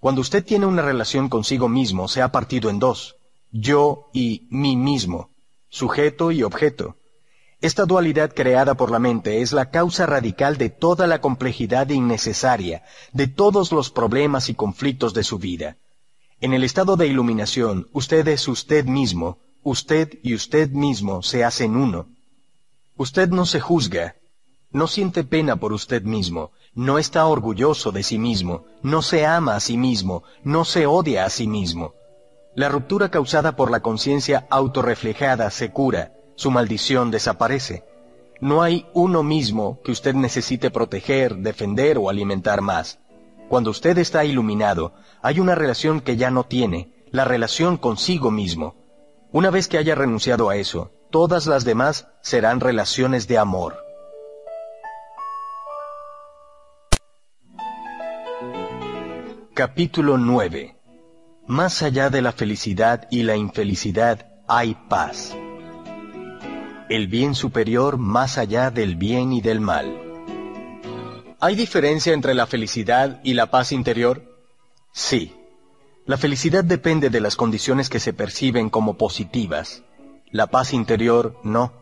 Cuando 0.00 0.20
usted 0.20 0.44
tiene 0.44 0.66
una 0.66 0.82
relación 0.82 1.28
consigo 1.28 1.68
mismo, 1.68 2.08
se 2.08 2.22
ha 2.22 2.32
partido 2.32 2.68
en 2.68 2.80
dos, 2.80 3.16
yo 3.52 4.10
y 4.12 4.48
mí 4.50 4.74
mismo 4.76 5.30
sujeto 5.74 6.30
y 6.30 6.44
objeto. 6.44 6.96
Esta 7.60 7.84
dualidad 7.84 8.32
creada 8.32 8.76
por 8.76 8.92
la 8.92 9.00
mente 9.00 9.42
es 9.42 9.52
la 9.52 9.70
causa 9.70 10.06
radical 10.06 10.56
de 10.56 10.70
toda 10.70 11.08
la 11.08 11.20
complejidad 11.20 11.88
innecesaria, 11.88 12.84
de 13.12 13.26
todos 13.26 13.72
los 13.72 13.90
problemas 13.90 14.48
y 14.48 14.54
conflictos 14.54 15.14
de 15.14 15.24
su 15.24 15.38
vida. 15.38 15.76
En 16.44 16.52
el 16.52 16.62
estado 16.62 16.98
de 16.98 17.06
iluminación, 17.06 17.88
usted 17.94 18.28
es 18.28 18.48
usted 18.48 18.84
mismo, 18.84 19.38
usted 19.62 20.18
y 20.22 20.34
usted 20.34 20.68
mismo 20.68 21.22
se 21.22 21.42
hacen 21.42 21.74
uno. 21.74 22.08
Usted 22.98 23.30
no 23.30 23.46
se 23.46 23.60
juzga, 23.60 24.16
no 24.70 24.86
siente 24.86 25.24
pena 25.24 25.56
por 25.56 25.72
usted 25.72 26.02
mismo, 26.02 26.50
no 26.74 26.98
está 26.98 27.24
orgulloso 27.24 27.92
de 27.92 28.02
sí 28.02 28.18
mismo, 28.18 28.66
no 28.82 29.00
se 29.00 29.24
ama 29.24 29.56
a 29.56 29.60
sí 29.60 29.78
mismo, 29.78 30.22
no 30.42 30.66
se 30.66 30.84
odia 30.86 31.24
a 31.24 31.30
sí 31.30 31.46
mismo. 31.48 31.94
La 32.54 32.68
ruptura 32.68 33.10
causada 33.10 33.56
por 33.56 33.70
la 33.70 33.80
conciencia 33.80 34.46
autorreflejada 34.50 35.50
se 35.50 35.70
cura, 35.70 36.12
su 36.36 36.50
maldición 36.50 37.10
desaparece. 37.10 37.84
No 38.42 38.60
hay 38.60 38.84
uno 38.92 39.22
mismo 39.22 39.80
que 39.82 39.92
usted 39.92 40.14
necesite 40.14 40.70
proteger, 40.70 41.36
defender 41.36 41.96
o 41.96 42.10
alimentar 42.10 42.60
más. 42.60 42.98
Cuando 43.54 43.70
usted 43.70 43.96
está 43.98 44.24
iluminado, 44.24 44.94
hay 45.22 45.38
una 45.38 45.54
relación 45.54 46.00
que 46.00 46.16
ya 46.16 46.28
no 46.28 46.42
tiene, 46.42 46.92
la 47.12 47.24
relación 47.24 47.76
consigo 47.76 48.32
mismo. 48.32 48.74
Una 49.30 49.50
vez 49.50 49.68
que 49.68 49.78
haya 49.78 49.94
renunciado 49.94 50.50
a 50.50 50.56
eso, 50.56 50.90
todas 51.12 51.46
las 51.46 51.64
demás 51.64 52.08
serán 52.20 52.58
relaciones 52.58 53.28
de 53.28 53.38
amor. 53.38 53.76
Capítulo 59.54 60.18
9 60.18 60.76
más 61.46 61.84
allá 61.84 62.10
de 62.10 62.22
la 62.22 62.32
felicidad 62.32 63.06
y 63.08 63.22
la 63.22 63.36
infelicidad 63.36 64.32
hay 64.48 64.74
paz. 64.88 65.32
El 66.88 67.06
bien 67.06 67.36
superior 67.36 67.98
más 67.98 68.36
allá 68.36 68.72
del 68.72 68.96
bien 68.96 69.32
y 69.32 69.40
del 69.42 69.60
mal. 69.60 70.03
¿Hay 71.44 71.56
diferencia 71.56 72.14
entre 72.14 72.32
la 72.32 72.46
felicidad 72.46 73.20
y 73.22 73.34
la 73.34 73.50
paz 73.50 73.70
interior? 73.70 74.22
Sí. 74.94 75.36
La 76.06 76.16
felicidad 76.16 76.64
depende 76.64 77.10
de 77.10 77.20
las 77.20 77.36
condiciones 77.36 77.90
que 77.90 78.00
se 78.00 78.14
perciben 78.14 78.70
como 78.70 78.96
positivas. 78.96 79.82
La 80.30 80.46
paz 80.46 80.72
interior 80.72 81.38
no. 81.42 81.74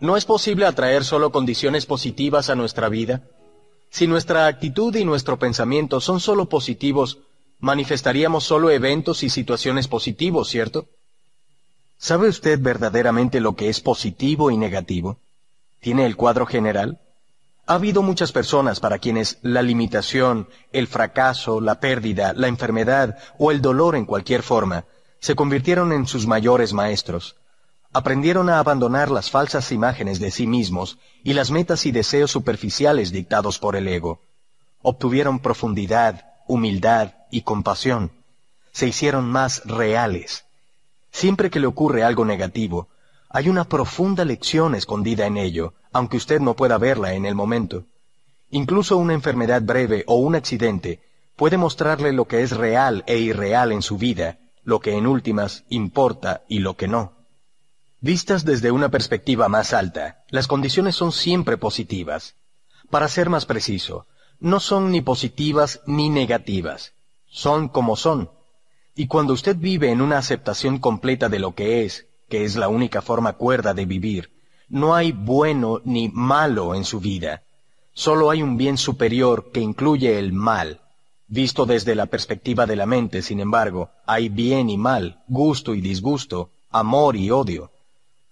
¿No 0.00 0.16
es 0.16 0.24
posible 0.24 0.66
atraer 0.66 1.04
solo 1.04 1.30
condiciones 1.30 1.86
positivas 1.86 2.50
a 2.50 2.56
nuestra 2.56 2.88
vida? 2.88 3.22
Si 3.88 4.08
nuestra 4.08 4.48
actitud 4.48 4.96
y 4.96 5.04
nuestro 5.04 5.38
pensamiento 5.38 6.00
son 6.00 6.18
solo 6.18 6.48
positivos, 6.48 7.18
manifestaríamos 7.60 8.42
solo 8.42 8.70
eventos 8.70 9.22
y 9.22 9.30
situaciones 9.30 9.86
positivos, 9.86 10.48
¿cierto? 10.48 10.88
¿Sabe 11.98 12.28
usted 12.28 12.58
verdaderamente 12.60 13.38
lo 13.38 13.54
que 13.54 13.68
es 13.68 13.80
positivo 13.80 14.50
y 14.50 14.56
negativo? 14.56 15.20
¿Tiene 15.78 16.04
el 16.04 16.16
cuadro 16.16 16.46
general? 16.46 17.00
Ha 17.66 17.74
habido 17.74 18.02
muchas 18.02 18.32
personas 18.32 18.80
para 18.80 18.98
quienes 18.98 19.38
la 19.42 19.62
limitación, 19.62 20.48
el 20.72 20.86
fracaso, 20.86 21.60
la 21.60 21.78
pérdida, 21.80 22.32
la 22.32 22.48
enfermedad 22.48 23.18
o 23.38 23.50
el 23.50 23.60
dolor 23.60 23.94
en 23.94 24.06
cualquier 24.06 24.42
forma 24.42 24.84
se 25.20 25.34
convirtieron 25.34 25.92
en 25.92 26.06
sus 26.06 26.26
mayores 26.26 26.72
maestros. 26.72 27.36
Aprendieron 27.92 28.48
a 28.48 28.58
abandonar 28.58 29.10
las 29.10 29.30
falsas 29.30 29.70
imágenes 29.72 30.18
de 30.18 30.30
sí 30.30 30.46
mismos 30.46 30.98
y 31.22 31.34
las 31.34 31.50
metas 31.50 31.86
y 31.86 31.92
deseos 31.92 32.30
superficiales 32.30 33.12
dictados 33.12 33.58
por 33.58 33.76
el 33.76 33.86
ego. 33.88 34.22
Obtuvieron 34.82 35.40
profundidad, 35.40 36.24
humildad 36.46 37.14
y 37.30 37.42
compasión. 37.42 38.12
Se 38.72 38.86
hicieron 38.86 39.30
más 39.30 39.62
reales. 39.64 40.44
Siempre 41.10 41.50
que 41.50 41.60
le 41.60 41.66
ocurre 41.66 42.02
algo 42.04 42.24
negativo, 42.24 42.88
hay 43.32 43.48
una 43.48 43.64
profunda 43.64 44.24
lección 44.24 44.74
escondida 44.74 45.24
en 45.24 45.36
ello, 45.36 45.74
aunque 45.92 46.16
usted 46.16 46.40
no 46.40 46.56
pueda 46.56 46.78
verla 46.78 47.14
en 47.14 47.26
el 47.26 47.36
momento. 47.36 47.84
Incluso 48.50 48.96
una 48.96 49.14
enfermedad 49.14 49.62
breve 49.62 50.02
o 50.08 50.16
un 50.16 50.34
accidente 50.34 51.00
puede 51.36 51.56
mostrarle 51.56 52.12
lo 52.12 52.26
que 52.26 52.42
es 52.42 52.50
real 52.50 53.04
e 53.06 53.18
irreal 53.18 53.70
en 53.70 53.82
su 53.82 53.98
vida, 53.98 54.38
lo 54.64 54.80
que 54.80 54.96
en 54.96 55.06
últimas 55.06 55.64
importa 55.68 56.42
y 56.48 56.58
lo 56.58 56.76
que 56.76 56.88
no. 56.88 57.12
Vistas 58.00 58.44
desde 58.44 58.72
una 58.72 58.88
perspectiva 58.88 59.48
más 59.48 59.72
alta, 59.72 60.24
las 60.28 60.48
condiciones 60.48 60.96
son 60.96 61.12
siempre 61.12 61.56
positivas. 61.56 62.34
Para 62.90 63.06
ser 63.06 63.30
más 63.30 63.46
preciso, 63.46 64.06
no 64.40 64.58
son 64.58 64.90
ni 64.90 65.02
positivas 65.02 65.82
ni 65.86 66.10
negativas, 66.10 66.94
son 67.26 67.68
como 67.68 67.94
son. 67.94 68.30
Y 68.96 69.06
cuando 69.06 69.34
usted 69.34 69.56
vive 69.56 69.92
en 69.92 70.00
una 70.00 70.18
aceptación 70.18 70.78
completa 70.78 71.28
de 71.28 71.38
lo 71.38 71.54
que 71.54 71.84
es, 71.84 72.06
que 72.30 72.44
es 72.44 72.56
la 72.56 72.68
única 72.68 73.02
forma 73.02 73.34
cuerda 73.34 73.74
de 73.74 73.84
vivir, 73.84 74.30
no 74.70 74.94
hay 74.94 75.12
bueno 75.12 75.82
ni 75.84 76.08
malo 76.08 76.74
en 76.74 76.84
su 76.84 77.00
vida. 77.00 77.42
Solo 77.92 78.30
hay 78.30 78.42
un 78.42 78.56
bien 78.56 78.78
superior 78.78 79.50
que 79.52 79.60
incluye 79.60 80.18
el 80.18 80.32
mal. 80.32 80.80
Visto 81.26 81.66
desde 81.66 81.94
la 81.94 82.06
perspectiva 82.06 82.64
de 82.66 82.76
la 82.76 82.86
mente, 82.86 83.20
sin 83.20 83.40
embargo, 83.40 83.90
hay 84.06 84.28
bien 84.28 84.70
y 84.70 84.78
mal, 84.78 85.22
gusto 85.28 85.74
y 85.74 85.80
disgusto, 85.80 86.50
amor 86.70 87.16
y 87.16 87.30
odio. 87.30 87.70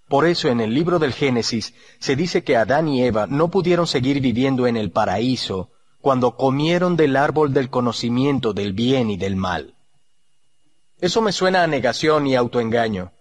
Por 0.08 0.26
eso 0.26 0.48
en 0.48 0.60
el 0.60 0.72
libro 0.72 0.98
del 0.98 1.12
Génesis 1.12 1.74
se 1.98 2.16
dice 2.16 2.42
que 2.42 2.56
Adán 2.56 2.88
y 2.88 3.02
Eva 3.02 3.26
no 3.26 3.50
pudieron 3.50 3.86
seguir 3.86 4.20
viviendo 4.20 4.66
en 4.66 4.76
el 4.76 4.90
paraíso 4.90 5.70
cuando 6.00 6.36
comieron 6.36 6.96
del 6.96 7.16
árbol 7.16 7.52
del 7.52 7.68
conocimiento 7.68 8.52
del 8.52 8.72
bien 8.72 9.10
y 9.10 9.16
del 9.16 9.36
mal. 9.36 9.74
Eso 11.00 11.20
me 11.20 11.32
suena 11.32 11.62
a 11.62 11.66
negación 11.66 12.26
y 12.26 12.36
autoengaño. 12.36 13.12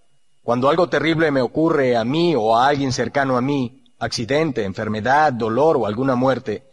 Cuando 0.47 0.69
algo 0.69 0.87
terrible 0.87 1.29
me 1.29 1.41
ocurre 1.41 1.97
a 1.97 2.05
mí 2.05 2.33
o 2.33 2.55
a 2.55 2.69
alguien 2.69 2.93
cercano 2.93 3.35
a 3.35 3.41
mí, 3.41 3.83
accidente, 3.99 4.63
enfermedad, 4.63 5.33
dolor 5.33 5.75
o 5.75 5.85
alguna 5.85 6.15
muerte, 6.15 6.63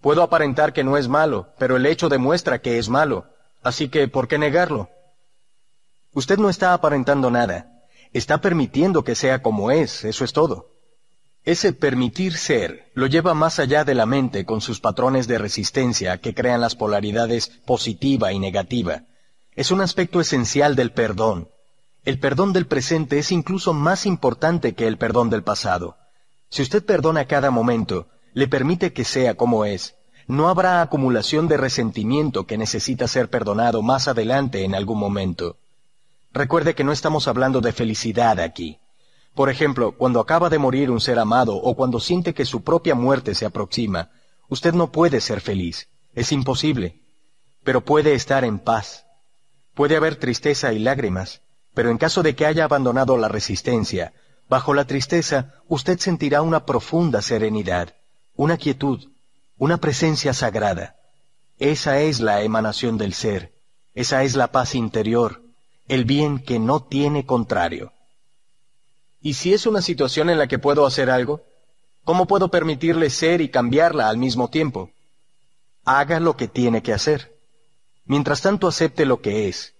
puedo 0.00 0.22
aparentar 0.22 0.72
que 0.72 0.84
no 0.84 0.96
es 0.96 1.08
malo, 1.08 1.48
pero 1.58 1.74
el 1.74 1.84
hecho 1.84 2.08
demuestra 2.08 2.60
que 2.60 2.78
es 2.78 2.88
malo, 2.88 3.26
así 3.64 3.88
que 3.88 4.06
¿por 4.06 4.28
qué 4.28 4.38
negarlo? 4.38 4.88
Usted 6.12 6.38
no 6.38 6.48
está 6.48 6.74
aparentando 6.74 7.28
nada, 7.28 7.82
está 8.12 8.40
permitiendo 8.40 9.02
que 9.02 9.16
sea 9.16 9.42
como 9.42 9.72
es, 9.72 10.04
eso 10.04 10.24
es 10.24 10.32
todo. 10.32 10.68
Ese 11.44 11.72
permitir 11.72 12.36
ser 12.36 12.92
lo 12.94 13.08
lleva 13.08 13.34
más 13.34 13.58
allá 13.58 13.82
de 13.82 13.96
la 13.96 14.06
mente 14.06 14.44
con 14.44 14.60
sus 14.60 14.78
patrones 14.78 15.26
de 15.26 15.38
resistencia 15.38 16.18
que 16.18 16.34
crean 16.34 16.60
las 16.60 16.76
polaridades 16.76 17.48
positiva 17.66 18.32
y 18.32 18.38
negativa. 18.38 19.02
Es 19.56 19.72
un 19.72 19.80
aspecto 19.80 20.20
esencial 20.20 20.76
del 20.76 20.92
perdón. 20.92 21.48
El 22.04 22.18
perdón 22.18 22.52
del 22.52 22.66
presente 22.66 23.18
es 23.18 23.32
incluso 23.32 23.72
más 23.72 24.04
importante 24.04 24.74
que 24.74 24.86
el 24.86 24.98
perdón 24.98 25.30
del 25.30 25.42
pasado. 25.42 25.96
Si 26.50 26.60
usted 26.60 26.84
perdona 26.84 27.26
cada 27.26 27.50
momento, 27.50 28.08
le 28.34 28.46
permite 28.46 28.92
que 28.92 29.04
sea 29.04 29.36
como 29.36 29.64
es, 29.64 29.94
no 30.26 30.48
habrá 30.48 30.82
acumulación 30.82 31.48
de 31.48 31.56
resentimiento 31.56 32.46
que 32.46 32.58
necesita 32.58 33.08
ser 33.08 33.30
perdonado 33.30 33.80
más 33.80 34.06
adelante 34.06 34.64
en 34.64 34.74
algún 34.74 34.98
momento. 34.98 35.56
Recuerde 36.32 36.74
que 36.74 36.84
no 36.84 36.92
estamos 36.92 37.26
hablando 37.26 37.62
de 37.62 37.72
felicidad 37.72 38.38
aquí. 38.38 38.78
Por 39.34 39.48
ejemplo, 39.48 39.92
cuando 39.96 40.20
acaba 40.20 40.50
de 40.50 40.58
morir 40.58 40.90
un 40.90 41.00
ser 41.00 41.18
amado 41.18 41.56
o 41.56 41.74
cuando 41.74 42.00
siente 42.00 42.34
que 42.34 42.44
su 42.44 42.62
propia 42.62 42.94
muerte 42.94 43.34
se 43.34 43.46
aproxima, 43.46 44.10
usted 44.48 44.74
no 44.74 44.92
puede 44.92 45.20
ser 45.22 45.40
feliz. 45.40 45.88
Es 46.14 46.32
imposible. 46.32 47.00
Pero 47.62 47.82
puede 47.82 48.14
estar 48.14 48.44
en 48.44 48.58
paz. 48.58 49.06
Puede 49.74 49.96
haber 49.96 50.16
tristeza 50.16 50.72
y 50.72 50.78
lágrimas, 50.78 51.40
pero 51.74 51.90
en 51.90 51.98
caso 51.98 52.22
de 52.22 52.34
que 52.34 52.46
haya 52.46 52.64
abandonado 52.64 53.16
la 53.16 53.28
resistencia, 53.28 54.14
bajo 54.48 54.74
la 54.74 54.86
tristeza 54.86 55.54
usted 55.68 55.98
sentirá 55.98 56.42
una 56.42 56.64
profunda 56.64 57.20
serenidad, 57.20 57.94
una 58.36 58.56
quietud, 58.56 59.10
una 59.58 59.78
presencia 59.78 60.32
sagrada. 60.32 60.96
Esa 61.58 62.00
es 62.00 62.20
la 62.20 62.42
emanación 62.42 62.96
del 62.96 63.12
ser, 63.14 63.52
esa 63.94 64.22
es 64.22 64.36
la 64.36 64.52
paz 64.52 64.74
interior, 64.74 65.42
el 65.88 66.04
bien 66.04 66.38
que 66.38 66.58
no 66.58 66.82
tiene 66.82 67.26
contrario. 67.26 67.92
¿Y 69.20 69.34
si 69.34 69.52
es 69.54 69.66
una 69.66 69.82
situación 69.82 70.30
en 70.30 70.38
la 70.38 70.46
que 70.46 70.58
puedo 70.58 70.86
hacer 70.86 71.10
algo? 71.10 71.42
¿Cómo 72.04 72.26
puedo 72.26 72.50
permitirle 72.50 73.08
ser 73.08 73.40
y 73.40 73.48
cambiarla 73.48 74.08
al 74.08 74.18
mismo 74.18 74.50
tiempo? 74.50 74.90
Haga 75.84 76.20
lo 76.20 76.36
que 76.36 76.48
tiene 76.48 76.82
que 76.82 76.92
hacer. 76.92 77.34
Mientras 78.04 78.42
tanto 78.42 78.68
acepte 78.68 79.06
lo 79.06 79.22
que 79.22 79.48
es, 79.48 79.73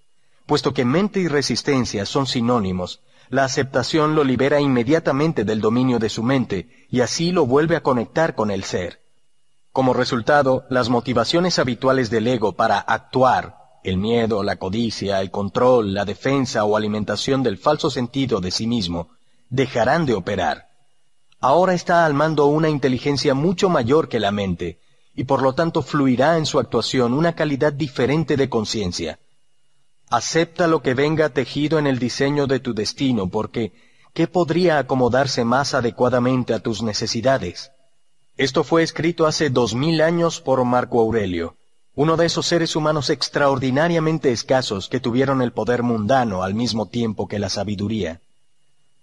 Puesto 0.47 0.75
que 0.75 0.85
mente 0.85 1.21
y 1.21 1.29
resistencia 1.29 2.05
son 2.05 2.27
sinónimos, 2.27 3.01
la 3.31 3.45
aceptación 3.45 4.15
lo 4.15 4.25
libera 4.25 4.61
inmediatamente 4.61 5.45
del 5.45 5.61
dominio 5.61 5.99
de 5.99 6.11
su 6.11 6.23
mente 6.23 6.87
y 6.91 7.01
así 7.01 7.33
lo 7.33 7.47
vuelve 7.47 7.77
a 7.77 7.83
conectar 7.83 8.35
con 8.35 8.51
el 8.51 8.65
ser. 8.65 9.01
Como 9.73 9.95
resultado, 9.95 10.67
las 10.69 10.91
motivaciones 10.91 11.59
habituales 11.59 12.11
del 12.11 12.29
ego 12.29 12.53
para 12.53 12.79
actuar, 12.79 13.57
el 13.83 13.97
miedo, 13.97 14.43
la 14.43 14.57
codicia, 14.57 15.21
el 15.21 15.31
control, 15.31 15.95
la 15.95 16.05
defensa 16.05 16.65
o 16.65 16.77
alimentación 16.77 17.43
del 17.43 17.59
falso 17.59 17.91
sentido 17.91 18.41
de 18.41 18.51
sí 18.51 18.67
mismo, 18.67 19.09
dejarán 19.49 20.07
de 20.07 20.15
operar. 20.15 20.69
Ahora 21.41 21.75
está 21.75 22.07
al 22.07 22.15
mando 22.15 22.47
una 22.47 22.69
inteligencia 22.69 23.35
mucho 23.35 23.69
mayor 23.69 24.09
que 24.09 24.21
la 24.21 24.31
mente, 24.31 24.79
y 25.15 25.25
por 25.25 25.43
lo 25.43 25.55
tanto 25.55 25.83
fluirá 25.83 26.37
en 26.37 26.47
su 26.47 26.59
actuación 26.59 27.13
una 27.13 27.35
calidad 27.35 27.73
diferente 27.73 28.37
de 28.37 28.49
conciencia. 28.49 29.19
Acepta 30.11 30.67
lo 30.67 30.83
que 30.83 30.95
venga 30.95 31.31
tejido 31.31 31.79
en 31.79 31.87
el 31.87 31.99
diseño 31.99 32.47
de 32.47 32.61
tu 32.61 32.75
destino, 32.75 33.29
porque 33.29 33.73
¿qué 34.13 34.27
podría 34.27 34.79
acomodarse 34.79 35.45
más 35.45 35.75
adecuadamente 35.75 36.55
a 36.55 36.61
tus 36.61 36.83
necesidades? 36.83 37.73
Esto 38.37 38.65
fue 38.65 38.83
escrito 38.83 39.27
hace 39.27 39.51
dos 39.51 39.75
mil 39.75 40.01
años 40.01 40.41
por 40.41 40.65
Marco 40.65 41.01
Aurelio, 41.01 41.57
uno 41.95 42.17
de 42.17 42.27
esos 42.27 42.47
seres 42.47 42.75
humanos 42.75 43.09
extraordinariamente 43.11 44.33
escasos 44.33 44.89
que 44.89 45.01
tuvieron 45.01 45.41
el 45.41 45.53
poder 45.53 45.83
mundano 45.83 46.43
al 46.43 46.55
mismo 46.55 46.87
tiempo 46.87 47.29
que 47.29 47.39
la 47.39 47.49
sabiduría. 47.49 48.21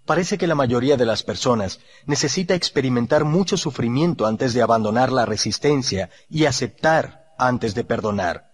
Parece 0.04 0.36
que 0.36 0.46
la 0.46 0.54
mayoría 0.54 0.96
de 0.96 1.06
las 1.06 1.22
personas 1.22 1.80
necesita 2.06 2.54
experimentar 2.54 3.24
mucho 3.24 3.56
sufrimiento 3.56 4.26
antes 4.26 4.52
de 4.52 4.60
abandonar 4.60 5.12
la 5.12 5.24
resistencia 5.24 6.10
y 6.28 6.44
aceptar 6.44 7.32
antes 7.38 7.74
de 7.74 7.84
perdonar. 7.84 8.50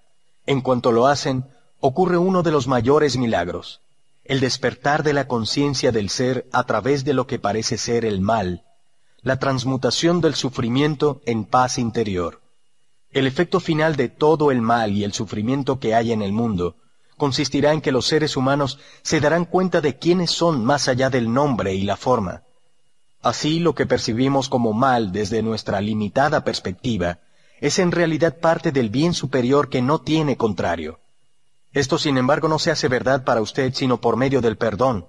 En 0.46 0.60
cuanto 0.60 0.92
lo 0.92 1.06
hacen, 1.08 1.44
ocurre 1.80 2.18
uno 2.18 2.42
de 2.42 2.50
los 2.50 2.66
mayores 2.66 3.16
milagros, 3.16 3.80
el 4.24 4.40
despertar 4.40 5.02
de 5.02 5.12
la 5.12 5.28
conciencia 5.28 5.92
del 5.92 6.10
ser 6.10 6.46
a 6.52 6.64
través 6.64 7.04
de 7.04 7.14
lo 7.14 7.26
que 7.26 7.38
parece 7.38 7.78
ser 7.78 8.04
el 8.04 8.20
mal, 8.20 8.64
la 9.22 9.38
transmutación 9.38 10.20
del 10.20 10.34
sufrimiento 10.34 11.20
en 11.24 11.44
paz 11.44 11.78
interior. 11.78 12.40
El 13.10 13.26
efecto 13.26 13.60
final 13.60 13.96
de 13.96 14.08
todo 14.08 14.50
el 14.50 14.60
mal 14.60 14.92
y 14.92 15.04
el 15.04 15.12
sufrimiento 15.12 15.78
que 15.78 15.94
hay 15.94 16.12
en 16.12 16.22
el 16.22 16.32
mundo 16.32 16.76
consistirá 17.16 17.72
en 17.72 17.80
que 17.80 17.92
los 17.92 18.06
seres 18.06 18.36
humanos 18.36 18.78
se 19.02 19.20
darán 19.20 19.44
cuenta 19.44 19.80
de 19.80 19.98
quiénes 19.98 20.30
son 20.30 20.64
más 20.64 20.88
allá 20.88 21.10
del 21.10 21.32
nombre 21.32 21.74
y 21.74 21.82
la 21.82 21.96
forma. 21.96 22.42
Así 23.22 23.58
lo 23.58 23.74
que 23.74 23.86
percibimos 23.86 24.48
como 24.48 24.72
mal 24.72 25.10
desde 25.10 25.42
nuestra 25.42 25.80
limitada 25.80 26.44
perspectiva 26.44 27.18
es 27.60 27.78
en 27.80 27.90
realidad 27.90 28.38
parte 28.38 28.70
del 28.70 28.88
bien 28.90 29.14
superior 29.14 29.68
que 29.68 29.82
no 29.82 30.00
tiene 30.00 30.36
contrario. 30.36 31.00
Esto, 31.72 31.98
sin 31.98 32.18
embargo, 32.18 32.48
no 32.48 32.58
se 32.58 32.70
hace 32.70 32.88
verdad 32.88 33.24
para 33.24 33.40
usted 33.40 33.74
sino 33.74 34.00
por 34.00 34.16
medio 34.16 34.40
del 34.40 34.56
perdón. 34.56 35.06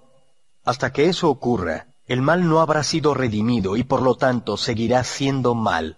Hasta 0.63 0.91
que 0.91 1.05
eso 1.05 1.29
ocurra, 1.29 1.87
el 2.05 2.21
mal 2.21 2.47
no 2.47 2.59
habrá 2.59 2.83
sido 2.83 3.13
redimido 3.13 3.77
y 3.77 3.83
por 3.83 4.01
lo 4.01 4.15
tanto 4.15 4.57
seguirá 4.57 5.03
siendo 5.03 5.55
mal. 5.55 5.97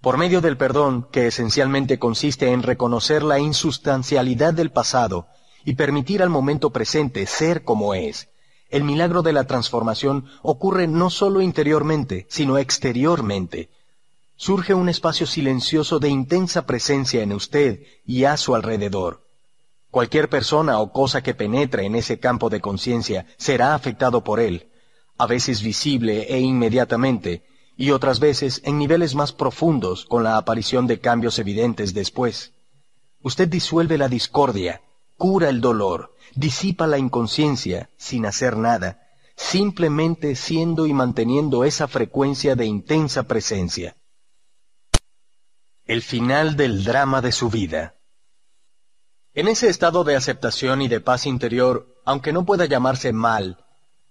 Por 0.00 0.16
medio 0.16 0.40
del 0.40 0.56
perdón, 0.56 1.08
que 1.12 1.26
esencialmente 1.26 1.98
consiste 1.98 2.52
en 2.52 2.62
reconocer 2.62 3.22
la 3.22 3.38
insustancialidad 3.38 4.54
del 4.54 4.70
pasado 4.70 5.28
y 5.64 5.74
permitir 5.74 6.22
al 6.22 6.30
momento 6.30 6.70
presente 6.70 7.26
ser 7.26 7.64
como 7.64 7.94
es, 7.94 8.30
el 8.70 8.84
milagro 8.84 9.22
de 9.22 9.32
la 9.32 9.44
transformación 9.44 10.26
ocurre 10.42 10.86
no 10.86 11.10
solo 11.10 11.40
interiormente, 11.42 12.26
sino 12.30 12.56
exteriormente. 12.56 13.68
Surge 14.36 14.74
un 14.74 14.88
espacio 14.88 15.26
silencioso 15.26 15.98
de 15.98 16.08
intensa 16.08 16.66
presencia 16.66 17.22
en 17.22 17.32
usted 17.32 17.82
y 18.06 18.24
a 18.24 18.36
su 18.36 18.54
alrededor. 18.54 19.26
Cualquier 19.90 20.28
persona 20.28 20.78
o 20.78 20.92
cosa 20.92 21.22
que 21.22 21.34
penetre 21.34 21.84
en 21.84 21.96
ese 21.96 22.20
campo 22.20 22.48
de 22.48 22.60
conciencia 22.60 23.26
será 23.36 23.74
afectado 23.74 24.22
por 24.22 24.38
él, 24.38 24.70
a 25.18 25.26
veces 25.26 25.62
visible 25.62 26.26
e 26.32 26.38
inmediatamente, 26.38 27.42
y 27.76 27.90
otras 27.90 28.20
veces 28.20 28.60
en 28.64 28.78
niveles 28.78 29.14
más 29.14 29.32
profundos 29.32 30.04
con 30.04 30.22
la 30.22 30.36
aparición 30.36 30.86
de 30.86 31.00
cambios 31.00 31.38
evidentes 31.38 31.92
después. 31.92 32.52
Usted 33.22 33.48
disuelve 33.48 33.98
la 33.98 34.08
discordia, 34.08 34.80
cura 35.16 35.48
el 35.48 35.60
dolor, 35.60 36.14
disipa 36.34 36.86
la 36.86 36.98
inconsciencia 36.98 37.90
sin 37.96 38.26
hacer 38.26 38.56
nada, 38.56 39.08
simplemente 39.34 40.36
siendo 40.36 40.86
y 40.86 40.92
manteniendo 40.92 41.64
esa 41.64 41.88
frecuencia 41.88 42.54
de 42.54 42.66
intensa 42.66 43.24
presencia. 43.24 43.96
El 45.84 46.02
final 46.02 46.56
del 46.56 46.84
drama 46.84 47.20
de 47.20 47.32
su 47.32 47.50
vida. 47.50 47.99
En 49.32 49.46
ese 49.46 49.68
estado 49.68 50.02
de 50.02 50.16
aceptación 50.16 50.82
y 50.82 50.88
de 50.88 51.00
paz 51.00 51.24
interior, 51.24 51.86
aunque 52.04 52.32
no 52.32 52.44
pueda 52.44 52.64
llamarse 52.64 53.12
mal, 53.12 53.58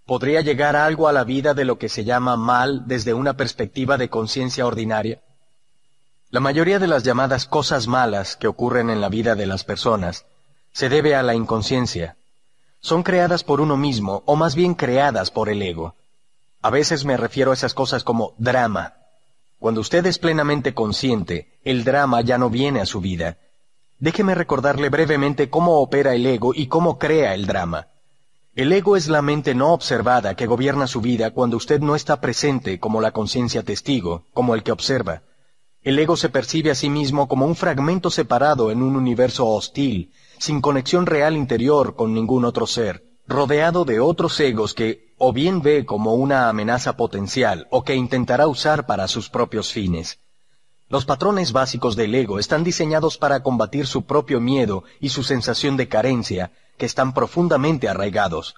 ¿podría 0.06 0.40
llegar 0.40 0.78
algo 0.78 1.10
a 1.10 1.12
la 1.12 1.26
vida 1.26 1.53
de 1.53 1.66
lo 1.66 1.78
que 1.78 1.90
se 1.90 2.06
llama 2.06 2.38
mal 2.38 2.88
desde 2.88 3.14
una 3.14 3.35
perspectiva 3.35 3.98
de 3.98 4.10
conciencia 4.10 4.66
ordinaria? 4.66 5.22
La 6.30 6.40
mayoría 6.40 6.80
de 6.80 6.88
las 6.88 7.03
llamadas 7.03 7.46
cosas 7.48 7.88
malas 7.88 8.38
que 8.38 8.48
ocurren 8.48 8.90
en 8.90 9.02
la 9.02 9.10
vida 9.10 9.35
de 9.35 9.46
las 9.46 9.66
personas 9.66 10.26
se 10.72 10.88
debe 10.88 11.16
a 11.16 11.24
la 11.24 11.35
inconsciencia. 11.35 12.16
Son 12.80 13.03
creadas 13.03 13.44
por 13.44 13.60
uno 13.60 13.76
mismo, 13.76 14.24
o 14.26 14.38
más 14.38 14.56
bien 14.56 14.74
creadas 14.74 15.32
por 15.32 15.50
el 15.50 15.62
ego. 15.62 15.96
A 16.62 16.69
veces 16.69 17.03
me 17.03 17.18
refiero 17.18 17.52
a 17.52 17.56
esas 17.56 17.74
cosas 17.74 18.06
como 18.06 18.35
drama. 18.38 18.94
Cuando 19.60 19.82
usted 19.82 20.06
es 20.06 20.18
plenamente 20.18 20.74
consciente, 20.74 21.60
el 21.66 21.84
drama 21.84 22.22
ya 22.22 22.38
no 22.38 22.50
viene 22.50 22.80
a 22.80 22.85
su 22.85 23.02
vida, 23.02 23.38
Déjeme 23.99 24.33
recordarle 24.33 24.88
brevemente 24.90 25.49
cómo 25.49 25.80
opera 25.80 26.15
el 26.15 26.26
ego 26.26 26.53
y 26.56 26.67
cómo 26.67 26.98
crea 26.98 27.33
el 27.33 27.46
drama. 27.46 27.88
El 28.56 28.72
ego 28.72 28.96
es 28.96 29.10
la 29.10 29.22
mente 29.22 29.53
no 29.53 29.74
observada 29.74 30.35
que 30.35 30.48
gobierna 30.48 30.88
su 30.88 31.01
vida 31.01 31.32
cuando 31.32 31.58
usted 31.58 31.82
no 31.82 31.96
está 31.96 32.22
presente 32.22 32.80
como 32.80 33.01
la 33.01 33.12
conciencia 33.12 33.64
testigo, 33.64 34.26
como 34.33 34.56
el 34.56 34.64
que 34.64 34.72
observa. 34.72 35.24
El 35.82 35.99
ego 35.99 36.15
se 36.15 36.30
percibe 36.30 36.72
a 36.72 36.76
sí 36.76 36.90
mismo 36.90 37.28
como 37.28 37.46
un 37.46 37.56
fragmento 37.56 38.10
separado 38.10 38.72
en 38.72 38.82
un 38.82 38.96
universo 38.96 39.48
hostil, 39.48 40.12
sin 40.38 40.62
conexión 40.62 41.06
real 41.06 41.35
interior 41.35 41.96
con 41.96 42.14
ningún 42.14 42.46
otro 42.46 42.67
ser, 42.67 43.03
rodeado 43.28 43.85
de 43.85 43.99
otros 43.99 44.40
egos 44.40 44.74
que 44.74 45.14
o 45.17 45.33
bien 45.33 45.62
ve 45.62 45.85
como 45.85 46.15
una 46.15 46.49
amenaza 46.49 46.96
potencial 46.96 47.67
o 47.69 47.83
que 47.83 47.96
intentará 47.96 48.48
usar 48.48 48.85
para 48.85 49.08
sus 49.08 49.30
propios 49.30 49.72
fines. 49.72 50.19
Los 50.90 51.06
patrones 51.06 51.52
básicos 51.52 51.96
del 51.96 52.16
ego 52.16 52.40
están 52.40 52.64
diseñados 52.64 53.20
para 53.20 53.44
combatir 53.44 53.86
su 53.86 54.06
propio 54.06 54.42
miedo 54.42 54.84
y 55.00 55.10
su 55.10 55.24
sensación 55.24 55.78
de 55.78 55.88
carencia, 55.88 56.52
que 56.78 56.88
están 56.88 57.14
profundamente 57.14 57.88
arraigados. 57.88 58.56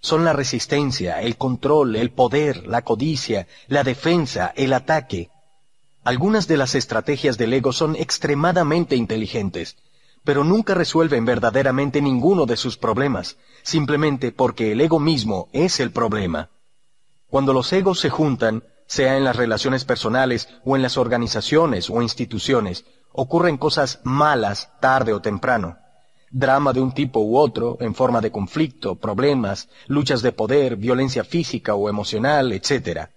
Son 0.00 0.24
la 0.24 0.32
resistencia, 0.32 1.20
el 1.20 1.36
control, 1.36 1.96
el 1.96 2.10
poder, 2.10 2.66
la 2.66 2.82
codicia, 2.82 3.46
la 3.66 3.84
defensa, 3.84 4.54
el 4.56 4.72
ataque. 4.72 5.28
Algunas 6.04 6.48
de 6.48 6.56
las 6.56 6.74
estrategias 6.74 7.36
del 7.36 7.52
ego 7.52 7.74
son 7.74 7.96
extremadamente 7.96 8.96
inteligentes, 8.96 9.76
pero 10.24 10.44
nunca 10.44 10.72
resuelven 10.72 11.26
verdaderamente 11.26 12.00
ninguno 12.00 12.46
de 12.46 12.56
sus 12.56 12.78
problemas, 12.78 13.36
simplemente 13.62 14.32
porque 14.32 14.72
el 14.72 14.80
ego 14.80 15.00
mismo 15.00 15.48
es 15.52 15.80
el 15.80 15.90
problema. 15.90 16.48
Cuando 17.28 17.52
los 17.52 17.70
egos 17.74 18.00
se 18.00 18.08
juntan, 18.08 18.64
sea 18.88 19.18
en 19.18 19.22
las 19.22 19.36
relaciones 19.36 19.84
personales 19.84 20.48
o 20.64 20.74
en 20.74 20.82
las 20.82 20.96
organizaciones 20.96 21.90
o 21.90 22.00
instituciones, 22.00 22.86
ocurren 23.12 23.58
cosas 23.58 24.00
malas 24.02 24.72
tarde 24.80 25.12
o 25.12 25.20
temprano. 25.20 25.76
Drama 26.30 26.72
de 26.72 26.80
un 26.80 26.92
tipo 26.92 27.20
u 27.20 27.36
otro, 27.36 27.76
en 27.80 27.94
forma 27.94 28.20
de 28.22 28.32
conflicto, 28.32 28.96
problemas, 28.96 29.68
luchas 29.86 30.22
de 30.22 30.32
poder, 30.32 30.76
violencia 30.76 31.22
física 31.22 31.74
o 31.74 31.88
emocional, 31.88 32.50
etc. 32.52 33.10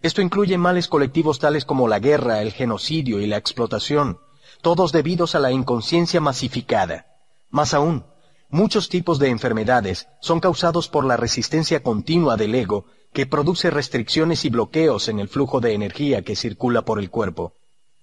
Esto 0.00 0.20
incluye 0.20 0.58
males 0.58 0.88
colectivos 0.88 1.38
tales 1.38 1.64
como 1.64 1.88
la 1.88 1.98
guerra, 1.98 2.42
el 2.42 2.52
genocidio 2.52 3.18
y 3.20 3.26
la 3.26 3.38
explotación, 3.38 4.18
todos 4.60 4.92
debidos 4.92 5.34
a 5.34 5.40
la 5.40 5.52
inconsciencia 5.52 6.20
masificada. 6.20 7.06
Más 7.48 7.72
aún, 7.72 8.04
muchos 8.50 8.90
tipos 8.90 9.18
de 9.18 9.30
enfermedades 9.30 10.06
son 10.20 10.40
causados 10.40 10.88
por 10.88 11.06
la 11.06 11.16
resistencia 11.16 11.82
continua 11.82 12.36
del 12.36 12.54
ego 12.54 12.84
que 13.12 13.26
produce 13.26 13.70
restricciones 13.70 14.44
y 14.44 14.50
bloqueos 14.50 15.08
en 15.08 15.18
el 15.18 15.28
flujo 15.28 15.60
de 15.60 15.74
energía 15.74 16.22
que 16.22 16.36
circula 16.36 16.82
por 16.82 16.98
el 16.98 17.10
cuerpo. 17.10 17.54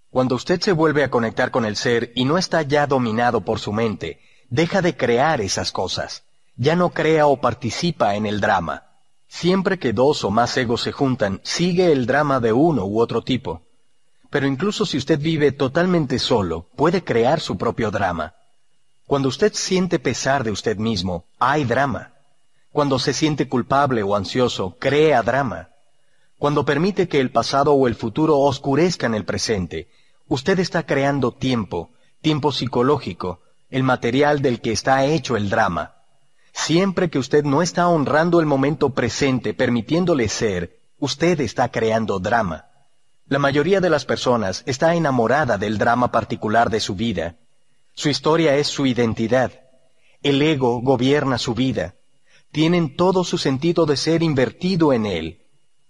Cuando 0.10 0.36
usted 0.36 0.62
se 0.62 0.72
vuelve 0.72 1.04
a 1.04 1.12
conectar 1.12 1.52
con 1.52 1.66
el 1.66 1.76
ser 1.76 2.12
y 2.16 2.26
no 2.26 2.38
está 2.38 2.62
ya 2.62 2.88
dominado 2.88 3.42
por 3.42 3.60
su 3.60 3.74
mente, 3.74 4.20
deja 4.50 4.82
de 4.82 4.96
crear 4.96 5.42
esas 5.42 5.72
cosas. 5.72 6.24
Ya 6.56 6.76
no 6.76 6.92
crea 6.92 7.28
o 7.28 7.42
participa 7.42 8.16
en 8.16 8.26
el 8.26 8.40
drama. 8.40 8.84
Siempre 9.28 9.78
que 9.78 9.92
dos 9.92 10.24
o 10.24 10.32
más 10.32 10.56
egos 10.56 10.82
se 10.82 10.94
juntan, 10.94 11.42
sigue 11.44 11.92
el 11.92 12.06
drama 12.06 12.40
de 12.40 12.54
uno 12.54 12.86
u 12.86 13.02
otro 13.02 13.24
tipo. 13.24 13.64
Pero 14.30 14.48
incluso 14.48 14.86
si 14.86 14.98
usted 14.98 15.20
vive 15.20 15.52
totalmente 15.52 16.20
solo, 16.20 16.68
puede 16.76 17.04
crear 17.04 17.42
su 17.42 17.58
propio 17.58 17.92
drama. 17.92 18.36
Cuando 19.06 19.30
usted 19.30 19.54
siente 19.54 20.00
pesar 20.00 20.44
de 20.44 20.52
usted 20.52 20.78
mismo, 20.78 21.26
hay 21.40 21.64
drama. 21.66 22.15
Cuando 22.76 23.00
se 23.00 23.14
siente 23.14 23.48
culpable 23.48 24.04
o 24.04 24.18
ansioso, 24.18 24.76
crea 24.78 25.24
drama. 25.24 25.70
Cuando 26.38 26.66
permite 26.66 27.08
que 27.08 27.22
el 27.22 27.32
pasado 27.32 27.72
o 27.72 27.88
el 27.88 27.96
futuro 27.96 28.38
oscurezcan 28.40 29.16
el 29.16 29.24
presente, 29.24 29.88
usted 30.28 30.60
está 30.60 30.86
creando 30.86 31.32
tiempo, 31.32 31.92
tiempo 32.20 32.52
psicológico, 32.52 33.40
el 33.70 33.84
material 33.84 34.42
del 34.42 34.60
que 34.60 34.74
está 34.74 35.06
hecho 35.06 35.38
el 35.38 35.50
drama. 35.50 35.94
Siempre 36.52 37.10
que 37.10 37.18
usted 37.18 37.46
no 37.46 37.62
está 37.62 37.88
honrando 37.88 38.42
el 38.42 38.46
momento 38.46 38.90
presente, 38.90 39.54
permitiéndole 39.54 40.28
ser, 40.28 40.78
usted 41.00 41.40
está 41.40 41.70
creando 41.70 42.20
drama. 42.20 42.66
La 43.30 43.40
mayoría 43.40 43.80
de 43.80 43.90
las 43.90 44.04
personas 44.04 44.64
está 44.66 44.96
enamorada 44.96 45.58
del 45.58 45.78
drama 45.78 46.12
particular 46.12 46.70
de 46.70 46.82
su 46.82 46.94
vida. 46.94 47.38
Su 47.94 48.10
historia 48.10 48.58
es 48.58 48.68
su 48.68 48.86
identidad. 48.86 49.54
El 50.22 50.42
ego 50.42 50.82
gobierna 50.82 51.38
su 51.38 51.54
vida 51.54 51.96
tienen 52.56 52.96
todo 52.96 53.26
su 53.26 53.38
sentido 53.38 53.86
de 53.86 53.98
ser 53.98 54.24
invertido 54.24 54.94
en 54.94 55.06
él. 55.06 55.42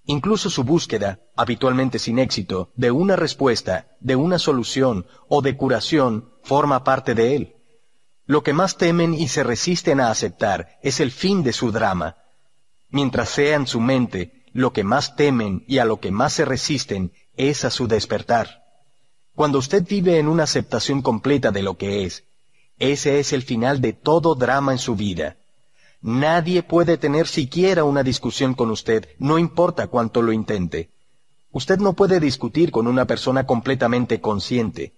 Incluso 0.04 0.50
su 0.50 0.64
búsqueda, 0.64 1.20
habitualmente 1.36 2.00
sin 2.00 2.18
éxito, 2.18 2.72
de 2.76 2.90
una 2.90 3.16
respuesta, 3.16 3.96
de 4.00 4.16
una 4.16 4.40
solución 4.40 5.06
o 5.30 5.44
de 5.44 5.56
curación 5.56 6.32
forma 6.42 6.84
parte 6.84 7.14
de 7.14 7.36
él. 7.36 7.56
Lo 8.26 8.42
que 8.42 8.54
más 8.54 8.78
temen 8.78 9.14
y 9.14 9.28
se 9.28 9.44
resisten 9.44 10.00
a 10.00 10.10
aceptar 10.10 10.80
es 10.82 11.00
el 11.00 11.12
fin 11.12 11.44
de 11.44 11.54
su 11.54 11.72
drama. 11.72 12.16
Mientras 12.90 13.30
sea 13.30 13.58
en 13.58 13.68
su 13.68 13.80
mente, 13.80 14.46
lo 14.52 14.74
que 14.74 14.84
más 14.84 15.16
temen 15.16 15.66
y 15.68 15.78
a 15.78 15.86
lo 15.86 16.00
que 16.00 16.10
más 16.10 16.34
se 16.34 16.46
resisten 16.46 17.12
es 17.38 17.64
a 17.64 17.70
su 17.70 17.88
despertar. 17.88 18.64
Cuando 19.36 19.60
usted 19.60 19.86
vive 19.88 20.18
en 20.18 20.28
una 20.28 20.46
aceptación 20.46 21.04
completa 21.04 21.52
de 21.52 21.62
lo 21.62 21.78
que 21.78 22.06
es, 22.06 22.24
ese 22.80 23.20
es 23.20 23.34
el 23.34 23.44
final 23.44 23.82
de 23.82 23.94
todo 23.94 24.34
drama 24.34 24.72
en 24.72 24.80
su 24.80 24.96
vida. 24.96 25.38
Nadie 26.08 26.62
puede 26.62 27.00
tener 27.00 27.26
siquiera 27.28 27.84
una 27.84 28.04
discusión 28.04 28.54
con 28.54 28.70
usted, 28.70 29.10
no 29.18 29.40
importa 29.40 29.88
cuánto 29.88 30.22
lo 30.22 30.32
intente. 30.32 30.92
Usted 31.52 31.80
no 31.80 31.94
puede 31.94 32.20
discutir 32.20 32.70
con 32.70 32.86
una 32.86 33.06
persona 33.06 33.48
completamente 33.48 34.22
consciente. 34.22 34.94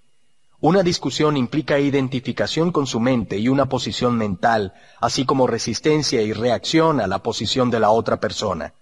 Una 0.60 0.84
discusión 0.84 1.38
implica 1.38 1.80
identificación 1.80 2.74
con 2.74 2.88
su 2.88 3.00
mente 3.00 3.38
y 3.38 3.48
una 3.48 3.70
posición 3.70 4.18
mental, 4.18 4.74
así 5.00 5.24
como 5.24 5.48
resistencia 5.48 6.22
y 6.24 6.34
reacción 6.34 7.00
a 7.00 7.08
la 7.08 7.24
posición 7.24 7.70
de 7.70 7.80
la 7.80 7.90
otra 7.92 8.20
persona. 8.20 8.74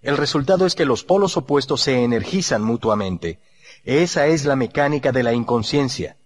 El 0.00 0.16
resultado 0.16 0.64
es 0.64 0.74
que 0.74 0.86
los 0.86 1.04
polos 1.04 1.36
opuestos 1.36 1.82
se 1.82 2.02
energizan 2.02 2.62
mutuamente. 2.62 3.38
Esa 3.84 4.28
es 4.28 4.46
la 4.46 4.56
mecánica 4.56 5.12
de 5.12 5.24
la 5.24 5.34
inconsciencia. 5.34 6.16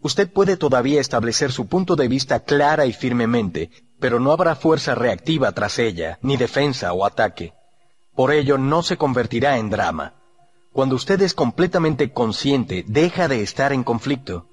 Usted 0.00 0.32
puede 0.32 0.56
todavía 0.56 1.00
establecer 1.00 1.52
su 1.52 1.68
punto 1.68 1.94
de 1.94 2.08
vista 2.08 2.40
clara 2.40 2.86
y 2.86 2.92
firmemente, 2.92 3.70
pero 4.02 4.18
no 4.18 4.32
habrá 4.32 4.56
fuerza 4.56 4.96
reactiva 4.96 5.52
tras 5.52 5.78
ella, 5.78 6.18
ni 6.22 6.36
defensa 6.36 6.92
o 6.92 7.06
ataque. 7.06 7.52
Por 8.16 8.32
ello 8.32 8.58
no 8.58 8.82
se 8.82 8.96
convertirá 8.96 9.58
en 9.58 9.70
drama. 9.70 10.14
Cuando 10.72 10.96
usted 10.96 11.22
es 11.22 11.34
completamente 11.34 12.12
consciente, 12.12 12.84
deja 12.88 13.28
de 13.28 13.42
estar 13.42 13.72
en 13.72 13.84
conflicto. 13.84 14.48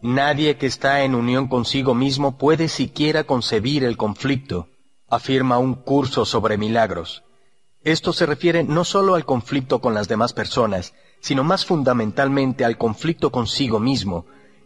Nadie 0.00 0.56
que 0.56 0.64
está 0.64 1.02
en 1.02 1.14
unión 1.14 1.48
consigo 1.48 1.94
mismo 1.94 2.38
puede 2.38 2.68
siquiera 2.68 3.24
concebir 3.24 3.84
el 3.84 3.98
conflicto, 3.98 4.68
afirma 5.10 5.58
un 5.58 5.74
curso 5.74 6.24
sobre 6.24 6.56
milagros. 6.56 7.24
Esto 7.82 8.14
se 8.14 8.24
refiere 8.24 8.64
no 8.64 8.84
solo 8.84 9.16
al 9.16 9.26
conflicto 9.26 9.82
con 9.82 9.92
las 9.92 10.08
demás 10.08 10.32
personas, 10.32 10.94
sino 11.20 11.44
más 11.44 11.66
fundamentalmente 11.66 12.64
al 12.64 12.78
conflicto 12.78 13.30
consigo 13.30 13.80
mismo, 13.80 14.24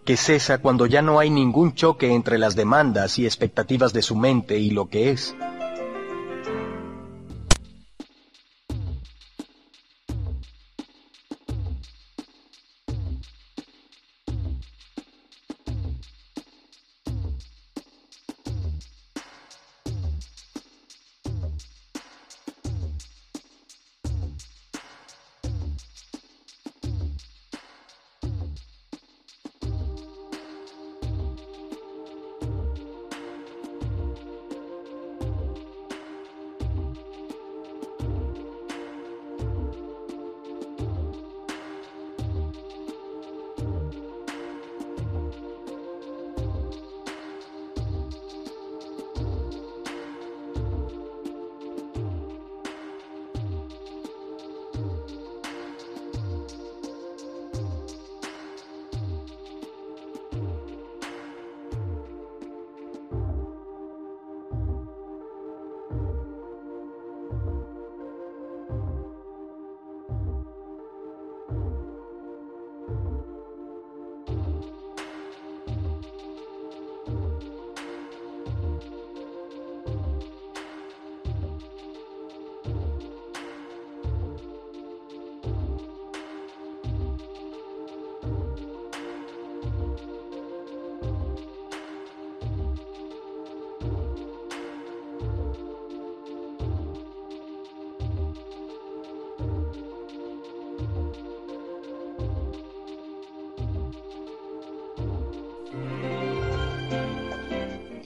que 0.08 0.16
cesa 0.16 0.56
cuando 0.56 0.86
ya 0.86 1.02
no 1.02 1.18
hay 1.18 1.28
ningún 1.28 1.74
choque 1.74 2.14
entre 2.14 2.38
las 2.38 2.56
demandas 2.56 3.18
y 3.18 3.26
expectativas 3.26 3.92
de 3.92 4.00
su 4.00 4.16
mente 4.16 4.58
y 4.58 4.70
lo 4.70 4.88
que 4.88 5.10
es. 5.10 5.36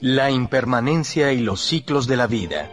La 0.05 0.29
impermanencia 0.29 1.31
y 1.31 1.39
los 1.39 1.61
ciclos 1.61 2.07
de 2.07 2.17
la 2.17 2.27
vida. 2.27 2.69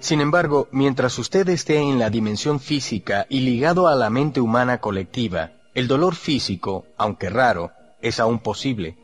Sin 0.00 0.20
embargo, 0.20 0.66
mientras 0.72 1.16
usted 1.16 1.48
esté 1.48 1.76
en 1.76 2.00
la 2.00 2.10
dimensión 2.10 2.58
física 2.58 3.24
y 3.28 3.38
ligado 3.38 3.86
a 3.86 3.94
la 3.94 4.10
mente 4.10 4.40
humana 4.40 4.78
colectiva, 4.78 5.52
el 5.74 5.86
dolor 5.86 6.16
físico, 6.16 6.86
aunque 6.96 7.30
raro, 7.30 7.70
es 8.00 8.18
aún 8.18 8.40
posible. 8.40 8.96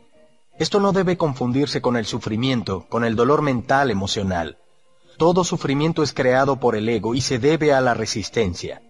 Esto 0.57 0.81
no 0.81 0.91
debe 0.91 1.15
confundirse 1.15 1.79
con 1.79 1.95
el 1.95 2.05
sufrimiento, 2.05 2.85
con 2.89 3.05
el 3.05 3.15
dolor 3.15 3.43
mental 3.43 3.91
emocional. 3.91 4.57
Todo 5.15 5.45
sufrimiento 5.45 6.03
es 6.03 6.11
creado 6.11 6.59
por 6.59 6.75
el 6.75 6.89
ego 6.89 7.15
y 7.15 7.21
se 7.21 7.39
debe 7.39 7.71
a 7.71 7.79
la 7.79 7.93
resistencia. 7.93 8.81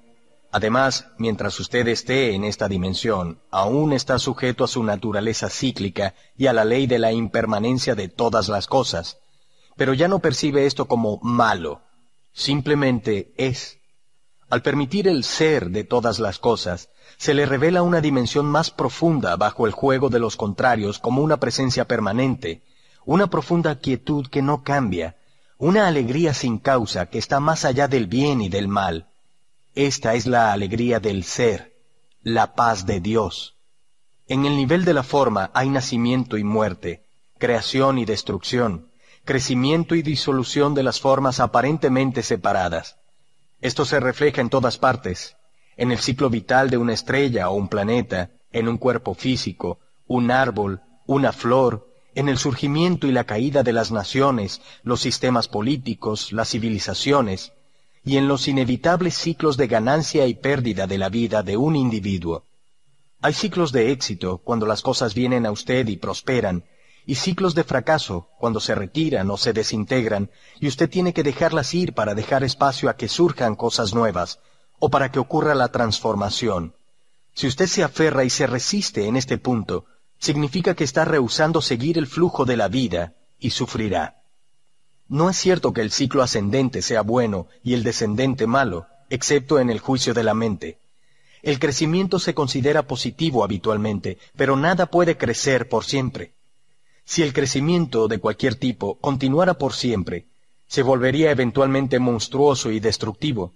Además, 0.51 1.07
mientras 1.17 1.59
usted 1.59 1.87
esté 1.87 2.33
en 2.33 2.43
esta 2.43 2.67
dimensión, 2.67 3.39
aún 3.51 3.93
está 3.93 4.17
sujeto 4.17 4.63
a 4.63 4.67
su 4.67 4.83
naturaleza 4.83 5.47
cíclica 5.49 6.15
y 6.35 6.47
a 6.47 6.53
la 6.53 6.65
ley 6.65 6.87
de 6.87 6.97
la 6.97 7.11
impermanencia 7.11 7.93
de 7.93 8.07
todas 8.07 8.49
las 8.49 8.65
cosas. 8.65 9.19
Pero 9.75 9.93
ya 9.93 10.07
no 10.07 10.19
percibe 10.19 10.65
esto 10.65 10.85
como 10.85 11.19
malo, 11.21 11.81
simplemente 12.33 13.31
es. 13.37 13.77
Al 14.49 14.63
permitir 14.63 15.07
el 15.07 15.23
ser 15.23 15.69
de 15.69 15.83
todas 15.83 16.17
las 16.17 16.39
cosas, 16.39 16.89
se 17.17 17.35
le 17.35 17.45
revela 17.45 17.83
una 17.83 18.01
dimensión 18.01 18.47
más 18.47 18.71
profunda 18.71 19.35
bajo 19.35 19.67
el 19.67 19.71
juego 19.71 20.09
de 20.09 20.17
los 20.17 20.35
contrarios 20.35 20.97
como 20.97 21.21
una 21.21 21.37
presencia 21.37 21.85
permanente, 21.85 22.63
una 23.05 23.27
profunda 23.27 23.77
quietud 23.77 24.25
que 24.27 24.41
no 24.41 24.63
cambia, 24.63 25.17
una 25.59 25.87
alegría 25.87 26.33
sin 26.33 26.57
causa 26.57 27.05
que 27.05 27.19
está 27.19 27.39
más 27.39 27.65
allá 27.65 27.87
del 27.87 28.07
bien 28.07 28.41
y 28.41 28.49
del 28.49 28.67
mal, 28.67 29.08
esta 29.75 30.15
es 30.15 30.25
la 30.25 30.51
alegría 30.51 30.99
del 30.99 31.23
ser, 31.23 31.73
la 32.23 32.55
paz 32.55 32.85
de 32.85 32.99
Dios. 32.99 33.55
En 34.27 34.45
el 34.45 34.55
nivel 34.55 34.83
de 34.83 34.93
la 34.93 35.03
forma 35.03 35.51
hay 35.53 35.69
nacimiento 35.69 36.37
y 36.37 36.43
muerte, 36.43 37.03
creación 37.37 37.97
y 37.97 38.05
destrucción, 38.05 38.89
crecimiento 39.25 39.95
y 39.95 40.01
disolución 40.01 40.73
de 40.73 40.83
las 40.83 40.99
formas 40.99 41.39
aparentemente 41.39 42.23
separadas. 42.23 42.97
Esto 43.61 43.85
se 43.85 43.99
refleja 43.99 44.41
en 44.41 44.49
todas 44.49 44.77
partes, 44.77 45.35
en 45.77 45.91
el 45.91 45.99
ciclo 45.99 46.29
vital 46.29 46.69
de 46.69 46.77
una 46.77 46.93
estrella 46.93 47.49
o 47.49 47.55
un 47.55 47.67
planeta, 47.67 48.31
en 48.51 48.67
un 48.67 48.77
cuerpo 48.77 49.13
físico, 49.13 49.79
un 50.07 50.31
árbol, 50.31 50.81
una 51.05 51.31
flor, 51.31 51.87
en 52.15 52.27
el 52.27 52.37
surgimiento 52.37 53.07
y 53.07 53.11
la 53.11 53.23
caída 53.23 53.63
de 53.63 53.73
las 53.73 53.91
naciones, 53.91 54.61
los 54.83 54.99
sistemas 54.99 55.47
políticos, 55.47 56.33
las 56.33 56.49
civilizaciones, 56.49 57.53
y 58.03 58.17
en 58.17 58.27
los 58.27 58.47
inevitables 58.47 59.15
ciclos 59.15 59.57
de 59.57 59.67
ganancia 59.67 60.25
y 60.27 60.33
pérdida 60.33 60.87
de 60.87 60.97
la 60.97 61.09
vida 61.09 61.43
de 61.43 61.57
un 61.57 61.75
individuo. 61.75 62.43
Hay 63.21 63.33
ciclos 63.33 63.71
de 63.71 63.91
éxito 63.91 64.37
cuando 64.37 64.65
las 64.65 64.81
cosas 64.81 65.13
vienen 65.13 65.45
a 65.45 65.51
usted 65.51 65.87
y 65.87 65.97
prosperan, 65.97 66.63
y 67.05 67.15
ciclos 67.15 67.55
de 67.55 67.63
fracaso 67.63 68.29
cuando 68.37 68.59
se 68.59 68.75
retiran 68.75 69.29
o 69.31 69.37
se 69.37 69.51
desintegran 69.51 70.29
y 70.59 70.67
usted 70.67 70.89
tiene 70.89 71.11
que 71.11 71.23
dejarlas 71.23 71.73
ir 71.73 71.93
para 71.93 72.13
dejar 72.13 72.43
espacio 72.43 72.89
a 72.89 72.95
que 72.95 73.07
surjan 73.07 73.55
cosas 73.55 73.93
nuevas 73.93 74.39
o 74.77 74.89
para 74.89 75.11
que 75.11 75.19
ocurra 75.19 75.55
la 75.55 75.69
transformación. 75.69 76.75
Si 77.33 77.47
usted 77.47 77.67
se 77.67 77.83
aferra 77.83 78.23
y 78.23 78.29
se 78.29 78.47
resiste 78.47 79.07
en 79.07 79.15
este 79.15 79.37
punto, 79.37 79.85
significa 80.19 80.75
que 80.75 80.83
está 80.83 81.03
rehusando 81.03 81.61
seguir 81.61 81.97
el 81.97 82.07
flujo 82.07 82.45
de 82.45 82.57
la 82.57 82.67
vida 82.67 83.13
y 83.39 83.49
sufrirá. 83.51 84.18
No 85.09 85.27
es 85.27 85.38
cierto 85.38 85.74
que 85.74 85.81
el 85.81 85.92
ciclo 85.92 86.22
ascendente 86.22 86.83
sea 86.83 87.01
bueno 87.01 87.47
y 87.63 87.74
el 87.74 87.83
descendente 87.83 88.45
malo, 88.45 88.85
excepto 89.09 89.59
en 89.59 89.72
el 89.72 89.79
juicio 89.79 90.13
de 90.13 90.24
la 90.24 90.35
mente. 90.35 90.77
El 91.42 91.58
crecimiento 91.58 92.19
se 92.19 92.35
considera 92.35 92.83
positivo 92.83 93.43
habitualmente, 93.43 94.19
pero 94.35 94.56
nada 94.56 94.85
puede 94.85 95.17
crecer 95.17 95.67
por 95.67 95.83
siempre. 95.83 96.33
Si 97.06 97.24
el 97.24 97.33
crecimiento 97.33 98.08
de 98.08 98.19
cualquier 98.19 98.53
tipo 98.53 98.99
continuara 98.99 99.56
por 99.56 99.74
siempre, 99.74 100.27
se 100.67 100.83
volvería 100.83 101.31
eventualmente 101.31 101.97
monstruoso 101.97 102.69
y 102.69 102.79
destructivo. 102.79 103.53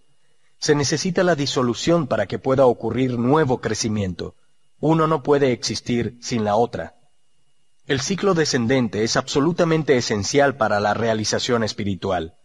Se 0.58 0.74
necesita 0.74 1.24
la 1.24 1.36
disolución 1.36 2.08
para 2.08 2.26
que 2.26 2.40
pueda 2.40 2.66
ocurrir 2.66 3.20
nuevo 3.20 3.62
crecimiento. 3.62 4.34
Uno 4.80 5.06
no 5.06 5.22
puede 5.22 5.52
existir 5.52 6.18
sin 6.20 6.44
la 6.44 6.56
otra. 6.56 6.96
El 7.86 8.00
ciclo 8.00 8.34
descendente 8.34 9.04
es 9.04 9.18
absolutamente 9.18 9.98
esencial 9.98 10.56
para 10.56 10.80
la 10.80 10.94
realización 10.94 11.66
espiritual. 11.66 12.36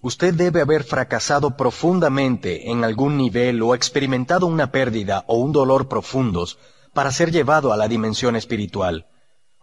Usted 0.00 0.34
debe 0.34 0.62
haber 0.62 0.82
fracasado 0.82 1.56
profundamente 1.56 2.72
en 2.72 2.82
algún 2.82 3.16
nivel 3.16 3.62
o 3.62 3.76
experimentado 3.76 4.48
una 4.48 4.72
pérdida 4.72 5.24
o 5.28 5.36
un 5.36 5.52
dolor 5.52 5.86
profundos 5.86 6.58
para 6.92 7.12
ser 7.12 7.30
llevado 7.30 7.72
a 7.72 7.76
la 7.76 7.86
dimensión 7.86 8.34
espiritual. 8.34 9.06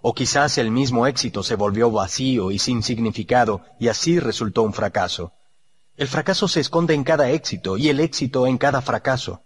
O 0.02 0.14
quizás 0.14 0.58
el 0.58 0.72
mismo 0.72 1.08
éxito 1.08 1.44
se 1.44 1.56
volvió 1.56 1.92
vacío 1.92 2.50
y 2.52 2.60
sin 2.60 2.82
significado 2.82 3.64
y 3.82 3.90
así 3.90 4.20
resultó 4.20 4.62
un 4.64 4.74
fracaso. 4.74 5.34
El 5.98 6.08
fracaso 6.08 6.48
se 6.48 6.62
esconde 6.62 6.94
en 6.94 7.04
cada 7.04 7.32
éxito 7.32 7.76
y 7.76 7.90
el 7.90 8.00
éxito 8.00 8.48
en 8.48 8.58
cada 8.58 8.82
fracaso. 8.82 9.42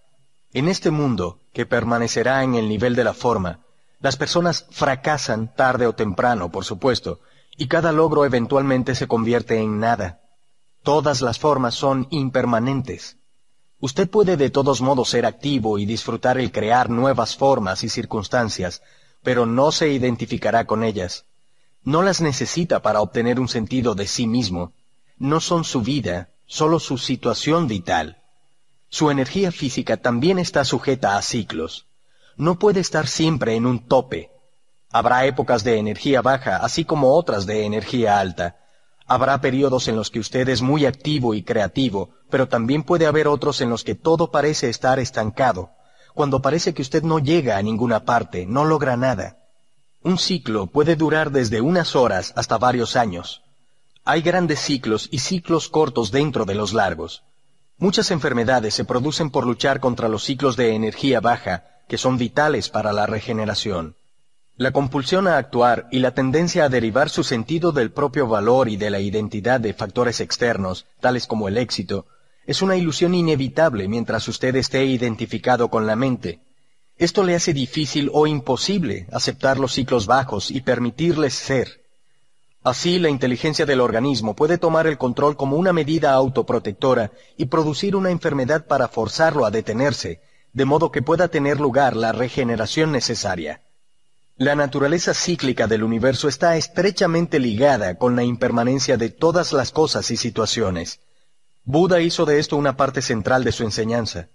En 0.54 0.68
este 0.68 0.92
mundo, 0.92 1.40
que 1.54 1.66
permanecerá 1.66 2.44
en 2.44 2.54
el 2.54 2.70
nivel 2.70 2.94
de 2.94 3.04
la 3.04 3.16
forma, 3.16 3.62
las 4.02 4.18
personas 4.18 4.66
fracasan 4.72 5.54
tarde 5.54 5.86
o 5.86 5.94
temprano, 5.94 6.52
por 6.52 6.66
supuesto, 6.66 7.20
y 7.56 7.68
cada 7.68 7.92
logro 7.92 8.26
eventualmente 8.26 8.96
se 8.96 9.08
convierte 9.08 9.60
en 9.60 9.80
nada. 9.80 10.22
Todas 10.82 11.22
las 11.22 11.38
formas 11.38 11.76
son 11.76 12.08
impermanentes. 12.10 13.18
Usted 13.80 14.10
puede 14.10 14.38
de 14.38 14.50
todos 14.50 14.82
modos 14.82 15.10
ser 15.10 15.26
activo 15.26 15.78
y 15.78 15.86
disfrutar 15.86 16.40
el 16.40 16.52
crear 16.52 16.90
nuevas 16.90 17.36
formas 17.38 17.84
y 17.84 17.90
circunstancias, 17.90 18.82
pero 19.22 19.46
no 19.46 19.72
se 19.72 19.90
identificará 19.90 20.66
con 20.66 20.84
ellas. 20.84 21.26
No 21.84 22.02
las 22.02 22.22
necesita 22.22 22.82
para 22.82 23.02
obtener 23.02 23.40
un 23.40 23.50
sentido 23.50 23.94
de 23.94 24.08
sí 24.08 24.26
mismo. 24.26 24.74
No 25.18 25.40
son 25.40 25.64
su 25.64 25.82
vida, 25.82 26.30
solo 26.48 26.80
su 26.80 26.98
situación 26.98 27.68
vital. 27.68 28.18
Su 28.90 29.12
energía 29.12 29.52
física 29.52 29.98
también 29.98 30.40
está 30.40 30.66
sujeta 30.66 31.18
a 31.18 31.22
ciclos 31.22 31.86
no 32.42 32.58
puede 32.58 32.80
estar 32.80 33.08
siempre 33.08 33.56
en 33.56 33.68
un 33.68 33.88
tope. 33.88 34.32
Habrá 34.92 35.28
épocas 35.28 35.64
de 35.64 35.78
energía 35.78 36.24
baja, 36.24 36.58
así 36.58 36.86
como 36.86 37.14
otras 37.14 37.46
de 37.46 37.66
energía 37.66 38.20
alta. 38.20 38.58
Habrá 39.06 39.40
periodos 39.42 39.88
en 39.88 39.96
los 39.96 40.10
que 40.10 40.20
usted 40.20 40.50
es 40.50 40.64
muy 40.64 40.88
activo 40.88 41.36
y 41.36 41.44
creativo, 41.44 42.10
pero 42.32 42.48
también 42.48 42.82
puede 42.82 43.06
haber 43.06 43.28
otros 43.28 43.62
en 43.62 43.70
los 43.70 43.84
que 43.84 43.94
todo 43.94 44.32
parece 44.32 44.70
estar 44.70 44.98
estancado, 44.98 45.70
cuando 46.16 46.42
parece 46.42 46.74
que 46.74 46.82
usted 46.82 47.04
no 47.04 47.20
llega 47.20 47.58
a 47.58 47.62
ninguna 47.62 48.06
parte, 48.06 48.48
no 48.48 48.66
logra 48.66 48.98
nada. 48.98 49.38
Un 50.02 50.18
ciclo 50.18 50.66
puede 50.66 50.96
durar 50.96 51.30
desde 51.30 51.62
unas 51.62 51.96
horas 51.96 52.34
hasta 52.36 52.58
varios 52.58 52.96
años. 52.96 53.44
Hay 54.04 54.24
grandes 54.24 54.60
ciclos 54.62 55.10
y 55.12 55.20
ciclos 55.20 55.70
cortos 55.70 56.10
dentro 56.10 56.46
de 56.46 56.56
los 56.56 56.74
largos. 56.74 57.22
Muchas 57.78 58.10
enfermedades 58.10 58.74
se 58.74 58.84
producen 58.84 59.30
por 59.30 59.46
luchar 59.46 59.80
contra 59.80 60.10
los 60.10 60.24
ciclos 60.24 60.58
de 60.58 60.74
energía 60.74 61.20
baja, 61.20 61.66
que 61.92 61.98
son 61.98 62.18
vitales 62.18 62.70
para 62.70 62.94
la 62.94 63.06
regeneración. 63.06 63.98
La 64.56 64.72
compulsión 64.72 65.28
a 65.28 65.36
actuar 65.36 65.90
y 65.92 66.00
la 66.00 66.14
tendencia 66.14 66.64
a 66.64 66.70
derivar 66.70 67.10
su 67.10 67.22
sentido 67.22 67.74
del 67.74 67.92
propio 67.92 68.30
valor 68.30 68.70
y 68.70 68.78
de 68.78 68.90
la 68.90 69.02
identidad 69.02 69.60
de 69.60 69.74
factores 69.74 70.22
externos, 70.22 70.86
tales 71.02 71.28
como 71.28 71.50
el 71.50 71.58
éxito, 71.58 72.06
es 72.46 72.62
una 72.62 72.78
ilusión 72.78 73.14
inevitable 73.14 73.90
mientras 73.90 74.26
usted 74.30 74.56
esté 74.56 74.86
identificado 74.86 75.68
con 75.68 75.86
la 75.86 75.98
mente. 75.98 76.40
Esto 76.96 77.26
le 77.26 77.36
hace 77.36 77.52
difícil 77.52 78.10
o 78.14 78.26
imposible 78.26 79.08
aceptar 79.12 79.60
los 79.60 79.74
ciclos 79.74 80.06
bajos 80.08 80.50
y 80.50 80.62
permitirles 80.62 81.34
ser. 81.34 81.82
Así, 82.64 83.00
la 83.00 83.10
inteligencia 83.10 83.66
del 83.66 83.82
organismo 83.82 84.34
puede 84.34 84.58
tomar 84.58 84.88
el 84.88 84.98
control 84.98 85.36
como 85.36 85.58
una 85.58 85.74
medida 85.74 86.14
autoprotectora 86.14 87.12
y 87.36 87.48
producir 87.48 87.98
una 87.98 88.12
enfermedad 88.12 88.66
para 88.66 88.88
forzarlo 88.88 89.46
a 89.46 89.52
detenerse, 89.52 90.22
de 90.54 90.66
modo 90.66 90.92
que 90.92 91.02
pueda 91.02 91.28
tener 91.28 91.60
lugar 91.60 91.96
la 91.96 92.12
regeneración 92.12 92.92
necesaria. 92.92 93.62
La 94.38 94.56
naturaleza 94.56 95.14
cíclica 95.14 95.68
del 95.68 95.84
universo 95.84 96.28
está 96.28 96.58
estrechamente 96.58 97.40
ligada 97.40 97.96
con 97.96 98.16
la 98.16 98.24
impermanencia 98.24 98.98
de 98.98 99.10
todas 99.10 99.54
las 99.54 99.72
cosas 99.72 100.10
y 100.12 100.18
situaciones. 100.18 101.00
Buda 101.64 102.02
hizo 102.02 102.26
de 102.26 102.40
esto 102.40 102.58
una 102.58 102.76
parte 102.76 103.02
central 103.02 103.44
de 103.44 103.52
su 103.52 103.64
enseñanza. 103.64 104.30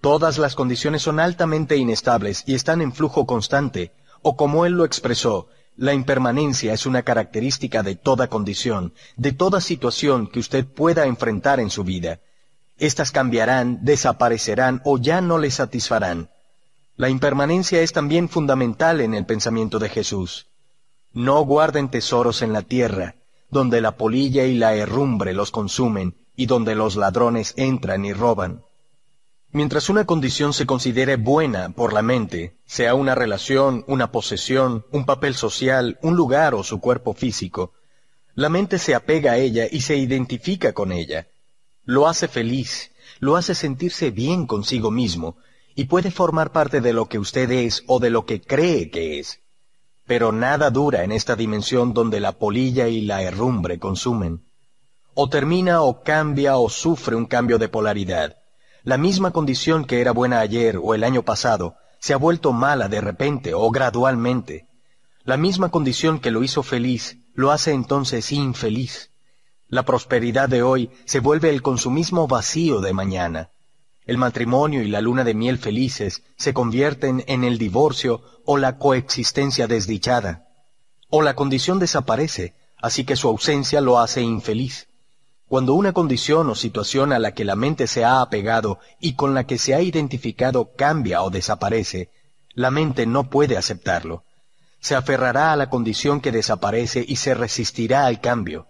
Todas 0.00 0.38
las 0.38 0.54
condiciones 0.54 1.02
son 1.02 1.18
altamente 1.18 1.76
inestables 1.76 2.44
y 2.46 2.54
están 2.54 2.82
en 2.82 2.92
flujo 2.92 3.26
constante, 3.26 3.92
o 4.22 4.36
como 4.36 4.66
él 4.66 4.74
lo 4.74 4.84
expresó, 4.84 5.48
la 5.78 5.94
impermanencia 5.94 6.72
es 6.72 6.86
una 6.86 7.04
característica 7.04 7.84
de 7.84 7.94
toda 7.94 8.28
condición, 8.28 8.92
de 9.16 9.32
toda 9.32 9.60
situación 9.60 10.26
que 10.26 10.40
usted 10.40 10.66
pueda 10.66 11.06
enfrentar 11.06 11.60
en 11.60 11.70
su 11.70 11.84
vida. 11.84 12.18
Estas 12.78 13.10
cambiarán, 13.10 13.80
desaparecerán 13.82 14.80
o 14.84 14.98
ya 14.98 15.20
no 15.20 15.38
le 15.38 15.50
satisfarán. 15.50 16.30
La 16.96 17.08
impermanencia 17.08 17.80
es 17.80 17.92
también 17.92 18.28
fundamental 18.28 19.00
en 19.00 19.14
el 19.14 19.26
pensamiento 19.26 19.78
de 19.78 19.88
Jesús. 19.88 20.46
No 21.12 21.40
guarden 21.42 21.90
tesoros 21.90 22.42
en 22.42 22.52
la 22.52 22.62
tierra, 22.62 23.16
donde 23.50 23.80
la 23.80 23.96
polilla 23.96 24.44
y 24.44 24.54
la 24.54 24.74
herrumbre 24.74 25.32
los 25.32 25.50
consumen 25.50 26.14
y 26.36 26.46
donde 26.46 26.74
los 26.74 26.96
ladrones 26.96 27.54
entran 27.56 28.04
y 28.04 28.12
roban. 28.12 28.62
Mientras 29.50 29.88
una 29.88 30.04
condición 30.04 30.52
se 30.52 30.66
considere 30.66 31.16
buena 31.16 31.70
por 31.70 31.92
la 31.92 32.02
mente, 32.02 32.58
sea 32.66 32.94
una 32.94 33.14
relación, 33.14 33.82
una 33.88 34.12
posesión, 34.12 34.84
un 34.92 35.06
papel 35.06 35.34
social, 35.34 35.98
un 36.02 36.16
lugar 36.16 36.54
o 36.54 36.62
su 36.62 36.80
cuerpo 36.80 37.14
físico, 37.14 37.72
la 38.34 38.50
mente 38.50 38.78
se 38.78 38.94
apega 38.94 39.32
a 39.32 39.36
ella 39.38 39.66
y 39.70 39.80
se 39.80 39.96
identifica 39.96 40.74
con 40.74 40.92
ella, 40.92 41.26
lo 41.88 42.06
hace 42.06 42.28
feliz, 42.28 42.90
lo 43.18 43.36
hace 43.36 43.54
sentirse 43.54 44.10
bien 44.10 44.46
consigo 44.46 44.90
mismo, 44.90 45.38
y 45.74 45.84
puede 45.84 46.10
formar 46.10 46.52
parte 46.52 46.82
de 46.82 46.92
lo 46.92 47.06
que 47.06 47.18
usted 47.18 47.50
es 47.50 47.82
o 47.86 47.98
de 47.98 48.10
lo 48.10 48.26
que 48.26 48.42
cree 48.42 48.90
que 48.90 49.18
es. 49.18 49.40
Pero 50.06 50.30
nada 50.30 50.68
dura 50.68 51.02
en 51.02 51.12
esta 51.12 51.34
dimensión 51.34 51.94
donde 51.94 52.20
la 52.20 52.32
polilla 52.32 52.88
y 52.88 53.00
la 53.00 53.22
herrumbre 53.22 53.78
consumen. 53.78 54.44
O 55.14 55.30
termina 55.30 55.80
o 55.80 56.02
cambia 56.02 56.58
o 56.58 56.68
sufre 56.68 57.16
un 57.16 57.24
cambio 57.24 57.56
de 57.56 57.70
polaridad. 57.70 58.36
La 58.84 58.98
misma 58.98 59.30
condición 59.30 59.86
que 59.86 60.02
era 60.02 60.12
buena 60.12 60.40
ayer 60.40 60.78
o 60.82 60.92
el 60.92 61.02
año 61.02 61.22
pasado 61.22 61.76
se 62.00 62.12
ha 62.12 62.18
vuelto 62.18 62.52
mala 62.52 62.90
de 62.90 63.00
repente 63.00 63.54
o 63.54 63.70
gradualmente. 63.70 64.66
La 65.24 65.38
misma 65.38 65.70
condición 65.70 66.18
que 66.18 66.32
lo 66.32 66.42
hizo 66.42 66.62
feliz 66.62 67.16
lo 67.32 67.50
hace 67.50 67.72
entonces 67.72 68.30
infeliz. 68.30 69.10
La 69.70 69.82
prosperidad 69.82 70.48
de 70.48 70.62
hoy 70.62 70.90
se 71.04 71.20
vuelve 71.20 71.50
el 71.50 71.60
consumismo 71.60 72.26
vacío 72.26 72.80
de 72.80 72.94
mañana. 72.94 73.50
El 74.06 74.16
matrimonio 74.16 74.82
y 74.82 74.88
la 74.88 75.02
luna 75.02 75.24
de 75.24 75.34
miel 75.34 75.58
felices 75.58 76.22
se 76.36 76.54
convierten 76.54 77.22
en 77.26 77.44
el 77.44 77.58
divorcio 77.58 78.22
o 78.46 78.56
la 78.56 78.78
coexistencia 78.78 79.66
desdichada. 79.66 80.48
O 81.10 81.20
la 81.20 81.34
condición 81.34 81.78
desaparece, 81.78 82.54
así 82.80 83.04
que 83.04 83.14
su 83.14 83.28
ausencia 83.28 83.82
lo 83.82 83.98
hace 83.98 84.22
infeliz. 84.22 84.88
Cuando 85.48 85.74
una 85.74 85.92
condición 85.92 86.48
o 86.48 86.54
situación 86.54 87.12
a 87.12 87.18
la 87.18 87.32
que 87.32 87.44
la 87.44 87.54
mente 87.54 87.88
se 87.88 88.04
ha 88.04 88.22
apegado 88.22 88.78
y 88.98 89.16
con 89.16 89.34
la 89.34 89.44
que 89.44 89.58
se 89.58 89.74
ha 89.74 89.82
identificado 89.82 90.70
cambia 90.76 91.22
o 91.22 91.28
desaparece, 91.28 92.10
la 92.54 92.70
mente 92.70 93.04
no 93.04 93.28
puede 93.28 93.58
aceptarlo. 93.58 94.24
Se 94.80 94.94
aferrará 94.94 95.52
a 95.52 95.56
la 95.56 95.68
condición 95.68 96.22
que 96.22 96.32
desaparece 96.32 97.04
y 97.06 97.16
se 97.16 97.34
resistirá 97.34 98.06
al 98.06 98.22
cambio. 98.22 98.66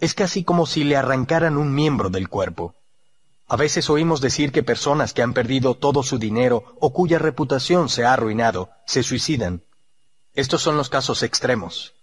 Es 0.00 0.14
casi 0.14 0.44
como 0.44 0.66
si 0.66 0.84
le 0.84 0.96
arrancaran 0.96 1.56
un 1.56 1.74
miembro 1.74 2.10
del 2.10 2.28
cuerpo. 2.28 2.74
A 3.46 3.56
veces 3.56 3.90
oímos 3.90 4.20
decir 4.20 4.52
que 4.52 4.62
personas 4.62 5.12
que 5.12 5.22
han 5.22 5.34
perdido 5.34 5.74
todo 5.74 6.02
su 6.02 6.18
dinero 6.18 6.76
o 6.80 6.92
cuya 6.92 7.18
reputación 7.18 7.88
se 7.88 8.04
ha 8.04 8.12
arruinado, 8.12 8.70
se 8.86 9.02
suicidan. 9.02 9.62
Estos 10.34 10.62
son 10.62 10.76
los 10.76 10.88
casos 10.88 11.22
extremos. 11.22 11.94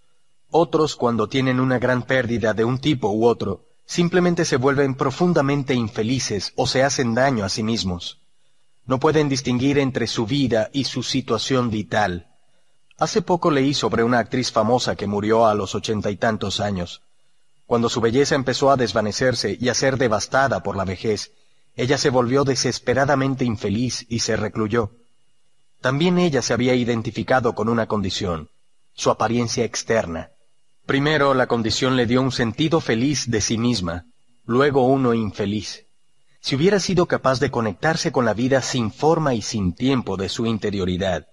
Otros, 0.50 0.96
cuando 0.96 1.28
tienen 1.28 1.60
una 1.60 1.78
gran 1.78 2.02
pérdida 2.02 2.54
de 2.54 2.64
un 2.64 2.78
tipo 2.78 3.10
u 3.10 3.26
otro, 3.26 3.64
simplemente 3.86 4.44
se 4.44 4.56
vuelven 4.56 4.94
profundamente 4.94 5.74
infelices 5.74 6.52
o 6.56 6.66
se 6.66 6.82
hacen 6.82 7.14
daño 7.14 7.44
a 7.44 7.48
sí 7.48 7.62
mismos. 7.62 8.20
No 8.86 8.98
pueden 8.98 9.28
distinguir 9.28 9.78
entre 9.78 10.06
su 10.06 10.26
vida 10.26 10.70
y 10.72 10.84
su 10.84 11.02
situación 11.02 11.70
vital. 11.70 12.28
Hace 12.98 13.22
poco 13.22 13.50
leí 13.50 13.74
sobre 13.74 14.04
una 14.04 14.18
actriz 14.18 14.52
famosa 14.52 14.96
que 14.96 15.06
murió 15.06 15.46
a 15.46 15.54
los 15.54 15.74
ochenta 15.74 16.10
y 16.10 16.16
tantos 16.16 16.60
años. 16.60 17.02
Cuando 17.72 17.88
su 17.88 18.02
belleza 18.02 18.34
empezó 18.34 18.70
a 18.70 18.76
desvanecerse 18.76 19.56
y 19.58 19.70
a 19.70 19.74
ser 19.74 19.96
devastada 19.96 20.62
por 20.62 20.76
la 20.76 20.84
vejez, 20.84 21.32
ella 21.74 21.96
se 21.96 22.10
volvió 22.10 22.44
desesperadamente 22.44 23.46
infeliz 23.46 24.04
y 24.10 24.18
se 24.18 24.36
recluyó. 24.36 24.90
También 25.80 26.18
ella 26.18 26.42
se 26.42 26.52
había 26.52 26.74
identificado 26.74 27.54
con 27.54 27.70
una 27.70 27.86
condición, 27.86 28.50
su 28.92 29.08
apariencia 29.08 29.64
externa. 29.64 30.32
Primero 30.84 31.32
la 31.32 31.46
condición 31.46 31.96
le 31.96 32.04
dio 32.04 32.20
un 32.20 32.30
sentido 32.30 32.78
feliz 32.78 33.30
de 33.30 33.40
sí 33.40 33.56
misma, 33.56 34.04
luego 34.44 34.84
uno 34.84 35.14
infeliz. 35.14 35.86
Si 36.42 36.56
hubiera 36.56 36.78
sido 36.78 37.06
capaz 37.06 37.40
de 37.40 37.50
conectarse 37.50 38.12
con 38.12 38.26
la 38.26 38.34
vida 38.34 38.60
sin 38.60 38.92
forma 38.92 39.32
y 39.32 39.40
sin 39.40 39.74
tiempo 39.74 40.18
de 40.18 40.28
su 40.28 40.44
interioridad, 40.44 41.26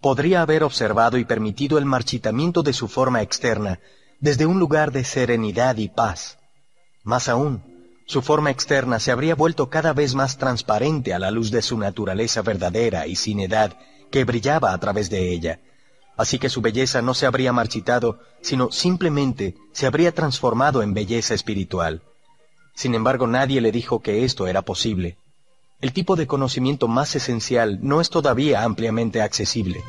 podría 0.00 0.42
haber 0.42 0.62
observado 0.62 1.18
y 1.18 1.24
permitido 1.24 1.78
el 1.78 1.84
marchitamiento 1.84 2.62
de 2.62 2.74
su 2.74 2.86
forma 2.86 3.22
externa 3.22 3.80
desde 4.20 4.46
un 4.46 4.58
lugar 4.58 4.92
de 4.92 5.04
serenidad 5.04 5.76
y 5.76 5.88
paz. 5.88 6.38
Más 7.02 7.28
aún, 7.28 7.62
su 8.06 8.22
forma 8.22 8.50
externa 8.50 8.98
se 9.00 9.10
habría 9.10 9.34
vuelto 9.34 9.70
cada 9.70 9.92
vez 9.92 10.14
más 10.14 10.36
transparente 10.36 11.14
a 11.14 11.18
la 11.18 11.30
luz 11.30 11.50
de 11.50 11.62
su 11.62 11.78
naturaleza 11.78 12.42
verdadera 12.42 13.06
y 13.06 13.16
sin 13.16 13.40
edad 13.40 13.76
que 14.10 14.24
brillaba 14.24 14.72
a 14.72 14.78
través 14.78 15.10
de 15.10 15.32
ella, 15.32 15.60
Así 16.20 16.38
que 16.38 16.50
su 16.50 16.60
belleza 16.60 17.00
no 17.00 17.14
se 17.14 17.24
habría 17.24 17.50
marchitado, 17.50 18.18
sino 18.42 18.70
simplemente 18.70 19.54
se 19.72 19.86
habría 19.86 20.12
transformado 20.12 20.82
en 20.82 20.92
belleza 20.92 21.32
espiritual. 21.32 22.02
Sin 22.74 22.94
embargo, 22.94 23.26
nadie 23.26 23.62
le 23.62 23.72
dijo 23.72 24.00
que 24.00 24.22
esto 24.22 24.46
era 24.46 24.60
posible. 24.60 25.16
El 25.80 25.94
tipo 25.94 26.16
de 26.16 26.26
conocimiento 26.26 26.88
más 26.88 27.16
esencial 27.16 27.78
no 27.80 28.02
es 28.02 28.10
todavía 28.10 28.64
ampliamente 28.64 29.22
accesible. 29.22 29.82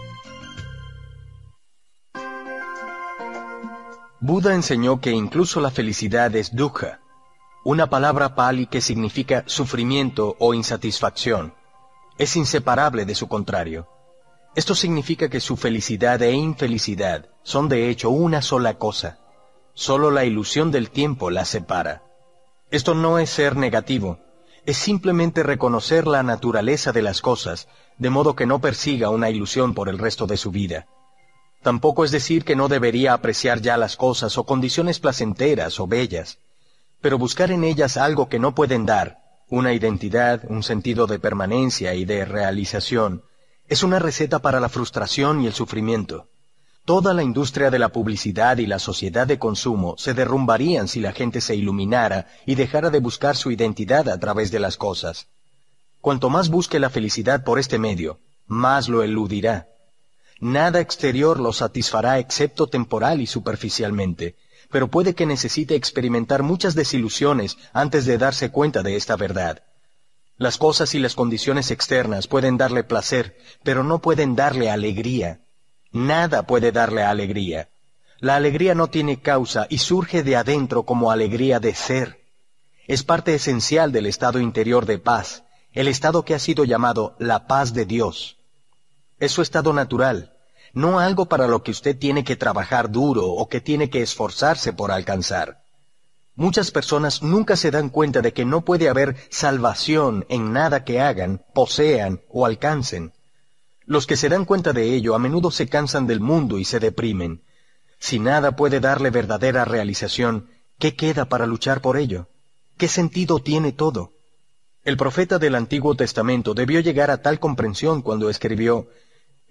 Buda 4.24 4.54
enseñó 4.54 5.02
que 5.02 5.10
incluso 5.10 5.60
la 5.62 5.72
felicidad 5.72 6.36
es 6.36 6.56
dukkha, 6.56 7.00
una 7.64 7.90
palabra 7.90 8.36
pali 8.36 8.68
que 8.68 8.80
significa 8.80 9.44
sufrimiento 9.48 10.36
o 10.38 10.54
insatisfacción. 10.54 11.56
Es 12.20 12.36
inseparable 12.36 13.06
de 13.06 13.16
su 13.16 13.28
contrario. 13.28 13.88
Esto 14.56 14.76
significa 14.76 15.28
que 15.28 15.40
su 15.40 15.58
felicidad 15.58 16.22
e 16.22 16.34
infelicidad 16.34 17.30
son 17.42 17.68
de 17.68 17.90
hecho 17.90 18.12
una 18.12 18.44
sola 18.44 18.78
cosa. 18.78 19.18
Solo 19.74 20.12
la 20.12 20.24
ilusión 20.24 20.70
del 20.70 20.92
tiempo 20.92 21.32
las 21.32 21.50
separa. 21.50 22.04
Esto 22.70 22.94
no 22.94 23.18
es 23.18 23.32
ser 23.32 23.58
negativo, 23.58 24.20
es 24.68 24.78
simplemente 24.78 25.42
reconocer 25.42 26.06
la 26.06 26.22
naturaleza 26.22 26.92
de 26.92 27.02
las 27.02 27.22
cosas, 27.22 27.68
de 27.98 28.12
modo 28.12 28.36
que 28.36 28.46
no 28.46 28.62
persiga 28.62 29.10
una 29.10 29.32
ilusión 29.32 29.74
por 29.74 29.90
el 29.90 29.98
resto 29.98 30.28
de 30.28 30.38
su 30.38 30.52
vida. 30.52 30.86
Tampoco 31.62 32.04
es 32.04 32.12
decir 32.12 32.44
que 32.44 32.56
no 32.56 32.68
debería 32.68 33.14
apreciar 33.14 33.62
ya 33.62 33.78
las 33.78 33.96
cosas 33.96 34.38
o 34.38 34.46
condiciones 34.46 35.00
placenteras 35.00 35.80
o 35.80 35.88
bellas, 35.88 36.40
pero 37.02 37.18
buscar 37.18 37.52
en 37.52 37.64
ellas 37.64 37.98
algo 37.98 38.30
que 38.30 38.40
no 38.40 38.56
pueden 38.56 38.86
dar, 38.86 39.20
una 39.50 39.74
identidad, 39.74 40.44
un 40.48 40.64
sentido 40.64 41.08
de 41.08 41.20
permanencia 41.20 41.94
y 41.94 42.06
de 42.06 42.26
realización, 42.26 43.24
es 43.68 43.84
una 43.84 44.00
receta 44.00 44.40
para 44.40 44.60
la 44.60 44.70
frustración 44.70 45.42
y 45.42 45.48
el 45.48 45.54
sufrimiento. 45.54 46.28
Toda 46.84 47.14
la 47.14 47.22
industria 47.22 47.70
de 47.70 47.78
la 47.78 47.90
publicidad 47.90 48.58
y 48.58 48.66
la 48.66 48.80
sociedad 48.80 49.28
de 49.28 49.38
consumo 49.38 49.96
se 49.98 50.16
derrumbarían 50.16 50.88
si 50.88 51.00
la 51.00 51.12
gente 51.12 51.42
se 51.42 51.56
iluminara 51.56 52.28
y 52.46 52.56
dejara 52.56 52.90
de 52.90 53.00
buscar 53.00 53.38
su 53.38 53.52
identidad 53.52 54.10
a 54.10 54.20
través 54.20 54.50
de 54.52 54.60
las 54.60 54.78
cosas. 54.78 55.28
Cuanto 56.02 56.30
más 56.32 56.50
busque 56.50 56.80
la 56.80 56.90
felicidad 56.90 57.44
por 57.44 57.60
este 57.60 57.78
medio, 57.78 58.20
más 58.48 58.90
lo 58.90 59.04
eludirá. 59.04 59.68
Nada 60.42 60.80
exterior 60.80 61.40
lo 61.40 61.54
satisfará 61.54 62.18
excepto 62.18 62.66
temporal 62.66 63.22
y 63.22 63.28
superficialmente, 63.28 64.36
pero 64.72 64.88
puede 64.88 65.14
que 65.14 65.28
necesite 65.28 65.76
experimentar 65.76 66.42
muchas 66.42 66.74
desilusiones 66.74 67.60
antes 67.74 68.06
de 68.06 68.18
darse 68.18 68.50
cuenta 68.50 68.82
de 68.82 68.96
esta 68.96 69.16
verdad. 69.16 69.62
Las 70.38 70.58
cosas 70.58 70.96
y 70.96 71.00
las 71.00 71.14
condiciones 71.14 71.70
externas 71.70 72.26
pueden 72.26 72.58
darle 72.58 72.84
placer, 72.84 73.38
pero 73.64 73.84
no 73.84 74.02
pueden 74.02 74.36
darle 74.36 74.72
alegría. 74.72 75.42
Nada 75.92 76.48
puede 76.48 76.72
darle 76.72 77.04
alegría. 77.04 77.70
La 78.20 78.36
alegría 78.36 78.74
no 78.74 78.88
tiene 78.88 79.22
causa 79.22 79.68
y 79.70 79.78
surge 79.78 80.24
de 80.24 80.38
adentro 80.38 80.84
como 80.84 81.12
alegría 81.12 81.60
de 81.60 81.76
ser. 81.76 82.20
Es 82.88 83.04
parte 83.04 83.36
esencial 83.36 83.92
del 83.92 84.08
estado 84.08 84.40
interior 84.40 84.88
de 84.88 84.98
paz, 84.98 85.44
el 85.74 85.88
estado 85.88 86.26
que 86.26 86.34
ha 86.34 86.40
sido 86.40 86.64
llamado 86.64 87.16
la 87.20 87.46
paz 87.46 87.76
de 87.76 87.86
Dios. 87.86 88.41
Es 89.22 89.34
su 89.34 89.44
estado 89.44 89.72
natural, 89.72 90.34
no 90.74 91.00
algo 91.00 91.28
para 91.28 91.46
lo 91.46 91.62
que 91.62 91.70
usted 91.70 91.96
tiene 91.96 92.24
que 92.24 92.36
trabajar 92.36 92.90
duro 92.90 93.28
o 93.28 93.48
que 93.48 93.62
tiene 93.62 93.88
que 93.88 94.02
esforzarse 94.02 94.74
por 94.74 94.92
alcanzar. 94.92 95.62
Muchas 96.34 96.72
personas 96.72 97.22
nunca 97.22 97.56
se 97.56 97.70
dan 97.70 97.90
cuenta 97.90 98.22
de 98.22 98.34
que 98.34 98.46
no 98.46 98.66
puede 98.66 98.90
haber 98.90 99.16
salvación 99.30 100.26
en 100.28 100.54
nada 100.54 100.84
que 100.84 101.00
hagan, 101.00 101.46
posean 101.54 102.22
o 102.30 102.48
alcancen. 102.48 103.14
Los 103.86 104.08
que 104.08 104.18
se 104.18 104.28
dan 104.28 104.44
cuenta 104.44 104.74
de 104.74 104.92
ello 104.96 105.14
a 105.14 105.20
menudo 105.20 105.52
se 105.52 105.68
cansan 105.68 106.08
del 106.08 106.20
mundo 106.20 106.58
y 106.58 106.66
se 106.66 106.80
deprimen. 106.80 107.44
Si 108.00 108.18
nada 108.18 108.56
puede 108.56 108.80
darle 108.80 109.12
verdadera 109.12 109.66
realización, 109.66 110.50
¿qué 110.80 110.96
queda 110.96 111.26
para 111.26 111.46
luchar 111.46 111.82
por 111.82 111.98
ello? 111.98 112.28
¿Qué 112.76 112.88
sentido 112.88 113.38
tiene 113.38 113.72
todo? 113.72 114.14
El 114.84 114.98
profeta 114.98 115.38
del 115.38 115.54
Antiguo 115.54 115.94
Testamento 115.94 116.56
debió 116.56 116.80
llegar 116.80 117.12
a 117.12 117.22
tal 117.22 117.40
comprensión 117.40 118.02
cuando 118.02 118.28
escribió, 118.32 118.88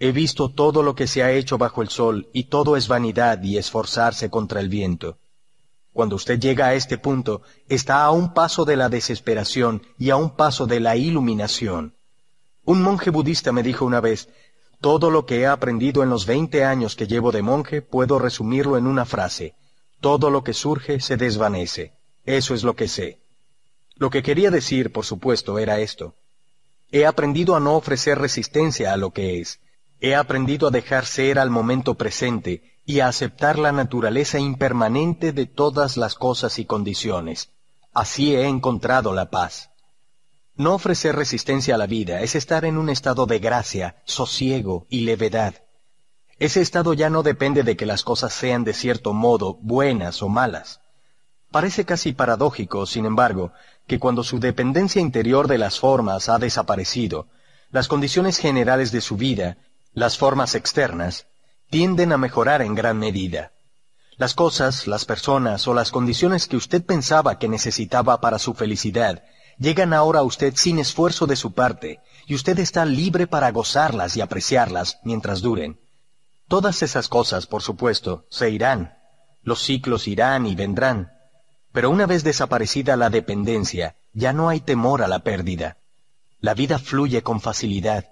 He 0.03 0.13
visto 0.13 0.49
todo 0.49 0.83
lo 0.83 0.95
que 0.95 1.07
se 1.07 1.23
ha 1.23 1.31
hecho 1.31 1.59
bajo 1.59 1.83
el 1.83 1.91
sol, 1.91 2.31
y 2.33 2.45
todo 2.45 2.79
es 2.79 2.89
vanidad 2.89 3.43
y 3.43 3.59
esforzarse 3.59 4.31
contra 4.31 4.59
el 4.59 4.71
viento. 4.71 5.19
Cuando 5.93 6.17
usted 6.17 6.41
llega 6.41 6.69
a 6.69 6.75
este 6.75 6.97
punto, 6.97 7.43
está 7.69 8.03
a 8.05 8.11
un 8.11 8.33
paso 8.33 8.65
de 8.65 8.77
la 8.77 8.89
desesperación 8.89 9.83
y 9.99 10.09
a 10.09 10.17
un 10.17 10.37
paso 10.37 10.67
de 10.67 10.81
la 10.81 10.97
iluminación. 10.97 11.93
Un 12.65 12.81
monje 12.81 13.11
budista 13.11 13.53
me 13.53 13.63
dijo 13.63 13.85
una 13.85 14.01
vez, 14.01 14.31
todo 14.81 15.11
lo 15.11 15.27
que 15.27 15.41
he 15.41 15.47
aprendido 15.47 16.03
en 16.03 16.09
los 16.09 16.25
veinte 16.25 16.65
años 16.65 16.97
que 16.97 17.07
llevo 17.07 17.31
de 17.31 17.43
monje 17.43 17.83
puedo 17.83 18.19
resumirlo 18.19 18.79
en 18.79 18.87
una 18.87 19.05
frase. 19.05 19.55
Todo 20.01 20.31
lo 20.31 20.43
que 20.43 20.55
surge 20.55 21.01
se 21.01 21.19
desvanece. 21.19 21.93
Eso 22.25 22.55
es 22.55 22.65
lo 22.65 22.75
que 22.75 22.89
sé. 22.89 23.19
Lo 23.97 24.09
que 24.09 24.23
quería 24.23 24.51
decir, 24.51 24.93
por 24.93 25.05
supuesto, 25.05 25.59
era 25.59 25.79
esto. 25.79 26.15
He 26.91 27.05
aprendido 27.05 27.55
a 27.55 27.61
no 27.61 27.75
ofrecer 27.75 28.19
resistencia 28.19 28.95
a 28.95 28.97
lo 28.97 29.11
que 29.11 29.41
es. 29.43 29.61
He 30.01 30.15
aprendido 30.15 30.69
a 30.69 30.71
dejar 30.71 31.05
ser 31.05 31.39
al 31.39 31.51
momento 31.51 31.95
presente 31.95 32.63
y 32.87 33.01
a 33.01 33.09
aceptar 33.09 33.59
la 33.59 33.71
naturaleza 33.71 34.39
impermanente 34.39 35.33
de 35.33 35.47
todas 35.47 35.97
las 35.97 36.15
cosas 36.15 36.59
y 36.59 36.65
condiciones. 36.65 37.51
Así 37.93 38.35
he 38.35 38.47
encontrado 38.47 39.13
la 39.13 39.31
paz. 39.31 39.71
No 40.57 40.75
ofrecer 40.75 41.17
resistencia 41.17 41.75
a 41.75 41.79
la 41.79 41.87
vida 41.87 42.21
es 42.23 42.35
estar 42.35 42.65
en 42.65 42.79
un 42.79 42.89
estado 42.89 43.27
de 43.27 43.39
gracia, 43.39 43.97
sosiego 44.05 44.87
y 44.89 45.01
levedad. 45.01 45.55
Ese 46.39 46.63
estado 46.63 46.95
ya 46.95 47.11
no 47.11 47.23
depende 47.23 47.63
de 47.63 47.77
que 47.77 47.87
las 47.87 48.03
cosas 48.03 48.33
sean 48.33 48.65
de 48.65 48.73
cierto 48.73 49.13
modo 49.13 49.59
buenas 49.61 50.23
o 50.23 50.29
malas. 50.29 50.81
Parece 51.51 51.85
casi 51.85 52.13
paradójico, 52.13 52.87
sin 52.87 53.05
embargo, 53.05 53.53
que 53.87 53.99
cuando 53.99 54.23
su 54.23 54.41
dependencia 54.41 55.03
interior 55.03 55.49
de 55.49 55.59
las 55.59 55.79
formas 55.79 56.29
ha 56.29 56.39
desaparecido, 56.39 57.27
las 57.71 57.89
condiciones 57.89 58.39
generales 58.39 58.93
de 58.93 59.01
su 59.01 59.17
vida, 59.17 59.59
las 59.93 60.19
formas 60.19 60.55
externas, 60.55 61.27
tienden 61.71 62.13
a 62.13 62.19
mejorar 62.19 62.63
en 62.63 62.75
gran 62.75 62.99
medida. 62.99 63.53
Las 64.17 64.35
cosas, 64.35 64.87
las 64.87 65.05
personas 65.05 65.67
o 65.67 65.75
las 65.75 65.91
condiciones 65.91 66.47
que 66.47 66.57
usted 66.57 66.85
pensaba 66.85 67.39
que 67.39 67.49
necesitaba 67.49 68.21
para 68.21 68.39
su 68.39 68.55
felicidad 68.55 69.23
llegan 69.59 69.93
ahora 69.93 70.21
a 70.21 70.23
usted 70.23 70.55
sin 70.57 70.79
esfuerzo 70.79 71.27
de 71.27 71.37
su 71.37 71.53
parte, 71.53 72.01
y 72.27 72.35
usted 72.35 72.59
está 72.59 72.85
libre 72.85 73.27
para 73.27 73.51
gozarlas 73.51 74.17
y 74.17 74.21
apreciarlas 74.21 74.99
mientras 75.05 75.43
duren. 75.43 75.79
Todas 76.49 76.83
esas 76.83 77.09
cosas, 77.09 77.47
por 77.47 77.63
supuesto, 77.63 78.25
se 78.31 78.51
irán. 78.51 78.95
Los 79.43 79.63
ciclos 79.63 80.09
irán 80.09 80.47
y 80.47 80.55
vendrán. 80.55 81.13
Pero 81.73 81.91
una 81.91 82.07
vez 82.07 82.25
desaparecida 82.25 82.97
la 82.97 83.11
dependencia, 83.11 83.97
ya 84.13 84.33
no 84.33 84.49
hay 84.49 84.61
temor 84.61 85.03
a 85.03 85.09
la 85.09 85.21
pérdida. 85.21 85.77
La 86.41 86.55
vida 86.55 86.79
fluye 86.79 87.23
con 87.23 87.41
facilidad. 87.41 88.10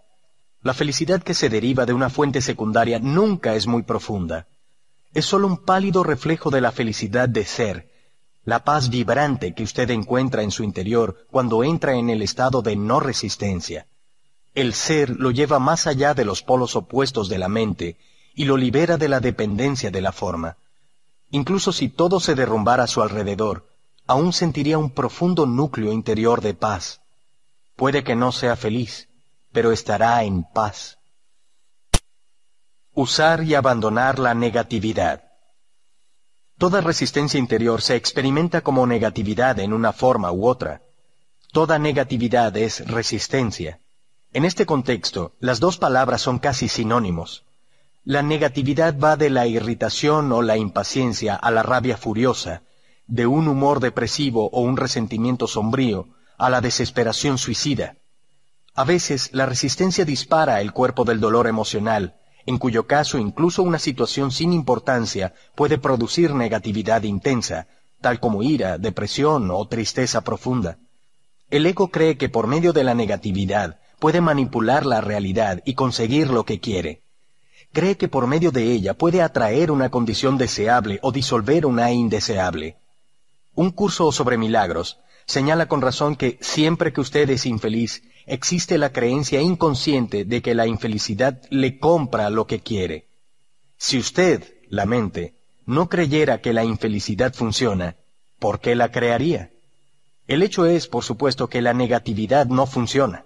La 0.62 0.74
felicidad 0.74 1.23
que 1.23 1.35
se 1.35 1.49
deriva 1.49 1.87
de 1.87 1.92
una 1.92 2.10
fuente 2.10 2.41
secundaria 2.41 2.99
nunca 2.99 3.55
es 3.55 3.67
muy 3.67 3.83
profunda. 3.83 4.47
Es 5.15 5.24
sólo 5.24 5.47
un 5.47 5.58
pálido 5.58 6.03
reflejo 6.03 6.51
de 6.51 6.60
la 6.60 6.73
felicidad 6.73 7.28
de 7.28 7.44
ser, 7.44 7.89
la 8.44 8.65
paz 8.65 8.89
vibrante 8.89 9.55
que 9.55 9.62
usted 9.62 9.91
encuentra 9.91 10.42
en 10.42 10.51
su 10.51 10.65
interior 10.65 11.26
cuando 11.31 11.62
entra 11.62 11.94
en 11.94 12.08
el 12.10 12.23
estado 12.23 12.62
de 12.62 12.76
no 12.76 12.99
resistencia. 12.99 13.87
El 14.55 14.74
ser 14.74 15.10
lo 15.10 15.31
lleva 15.31 15.58
más 15.58 15.87
allá 15.87 16.15
de 16.15 16.24
los 16.24 16.42
polos 16.42 16.74
opuestos 16.74 17.28
de 17.28 17.39
la 17.39 17.49
mente 17.49 17.97
y 18.35 18.44
lo 18.44 18.57
libera 18.57 18.97
de 18.97 19.08
la 19.08 19.21
dependencia 19.21 19.91
de 19.91 20.01
la 20.01 20.12
forma. 20.12 20.57
Incluso 21.31 21.73
si 21.73 21.89
todo 21.89 22.21
se 22.21 22.35
derrumbara 22.35 22.85
a 22.85 22.87
su 22.87 23.03
alrededor, 23.03 23.69
aún 24.07 24.33
sentiría 24.33 24.78
un 24.78 24.91
profundo 24.91 25.44
núcleo 25.44 25.92
interior 25.92 26.41
de 26.41 26.55
paz. 26.55 27.03
Puede 27.76 28.03
que 28.03 28.17
no 28.17 28.33
sea 28.33 28.57
feliz, 28.57 29.08
pero 29.58 29.73
estará 29.73 30.23
en 30.23 30.44
paz. 30.44 30.99
Usar 32.94 33.42
y 33.42 33.57
abandonar 33.57 34.21
la 34.21 34.33
negatividad. 34.33 35.24
Toda 36.58 36.81
resistencia 36.81 37.39
interior 37.39 37.83
se 37.83 37.97
experimenta 37.97 38.60
como 38.60 38.87
negatividad 38.87 39.58
en 39.58 39.73
una 39.73 39.92
forma 39.92 40.31
u 40.31 40.47
otra. 40.47 40.83
Toda 41.53 41.76
negatividad 41.81 42.57
es 42.57 42.87
resistencia. 42.87 43.81
En 44.33 44.44
este 44.44 44.65
contexto, 44.65 45.33
las 45.41 45.58
dos 45.58 45.76
palabras 45.76 46.23
son 46.23 46.39
casi 46.39 46.69
sinónimos. 46.69 47.44
La 48.05 48.23
negatividad 48.23 48.97
va 48.97 49.17
de 49.17 49.28
la 49.28 49.49
irritación 49.49 50.31
o 50.31 50.41
la 50.41 50.57
impaciencia 50.57 51.35
a 51.35 51.51
la 51.51 51.65
rabia 51.65 51.97
furiosa, 51.97 52.62
de 53.08 53.26
un 53.26 53.49
humor 53.49 53.81
depresivo 53.81 54.51
o 54.53 54.60
un 54.60 54.76
resentimiento 54.76 55.49
sombrío 55.49 56.10
a 56.39 56.49
la 56.49 56.60
desesperación 56.60 57.39
suicida. 57.39 57.97
A 58.78 58.84
veces 58.84 59.30
la 59.32 59.44
resistencia 59.44 60.04
dispara 60.04 60.60
el 60.60 60.72
cuerpo 60.72 61.04
del 61.04 61.18
dolor 61.18 61.48
emocional, 61.48 62.14
en 62.46 62.58
cuyo 62.58 62.86
caso 62.86 63.18
incluso 63.18 63.64
una 63.64 63.80
situación 63.80 64.30
sin 64.30 64.52
importancia 64.52 65.34
puede 65.56 65.78
producir 65.78 66.32
negatividad 66.32 67.02
intensa, 67.02 67.66
tal 68.00 68.20
como 68.20 68.44
ira, 68.44 68.78
depresión 68.78 69.50
o 69.50 69.66
tristeza 69.66 70.20
profunda. 70.20 70.78
El 71.50 71.66
ego 71.66 71.88
cree 71.88 72.16
que 72.16 72.28
por 72.28 72.46
medio 72.46 72.72
de 72.72 72.84
la 72.84 72.94
negatividad 72.94 73.80
puede 73.98 74.20
manipular 74.20 74.86
la 74.86 75.00
realidad 75.00 75.60
y 75.64 75.74
conseguir 75.74 76.30
lo 76.30 76.44
que 76.44 76.60
quiere. 76.60 77.02
Cree 77.72 77.96
que 77.96 78.06
por 78.06 78.28
medio 78.28 78.52
de 78.52 78.70
ella 78.70 78.94
puede 78.94 79.22
atraer 79.22 79.72
una 79.72 79.90
condición 79.90 80.38
deseable 80.38 81.00
o 81.02 81.10
disolver 81.10 81.66
una 81.66 81.90
indeseable. 81.90 82.76
Un 83.56 83.72
curso 83.72 84.12
sobre 84.12 84.38
milagros 84.38 85.00
señala 85.26 85.66
con 85.66 85.82
razón 85.82 86.14
que 86.14 86.38
siempre 86.40 86.92
que 86.92 87.00
usted 87.00 87.28
es 87.28 87.44
infeliz, 87.44 88.04
existe 88.28 88.78
la 88.78 88.92
creencia 88.92 89.40
inconsciente 89.40 90.24
de 90.24 90.42
que 90.42 90.54
la 90.54 90.66
infelicidad 90.66 91.42
le 91.50 91.78
compra 91.78 92.30
lo 92.30 92.46
que 92.46 92.60
quiere. 92.60 93.08
Si 93.76 93.98
usted, 93.98 94.44
la 94.68 94.86
mente, 94.86 95.34
no 95.66 95.88
creyera 95.88 96.40
que 96.40 96.52
la 96.52 96.64
infelicidad 96.64 97.34
funciona, 97.34 97.96
¿por 98.38 98.60
qué 98.60 98.74
la 98.74 98.90
crearía? 98.90 99.50
El 100.26 100.42
hecho 100.42 100.66
es, 100.66 100.86
por 100.86 101.04
supuesto, 101.04 101.48
que 101.48 101.62
la 101.62 101.74
negatividad 101.74 102.46
no 102.46 102.66
funciona. 102.66 103.24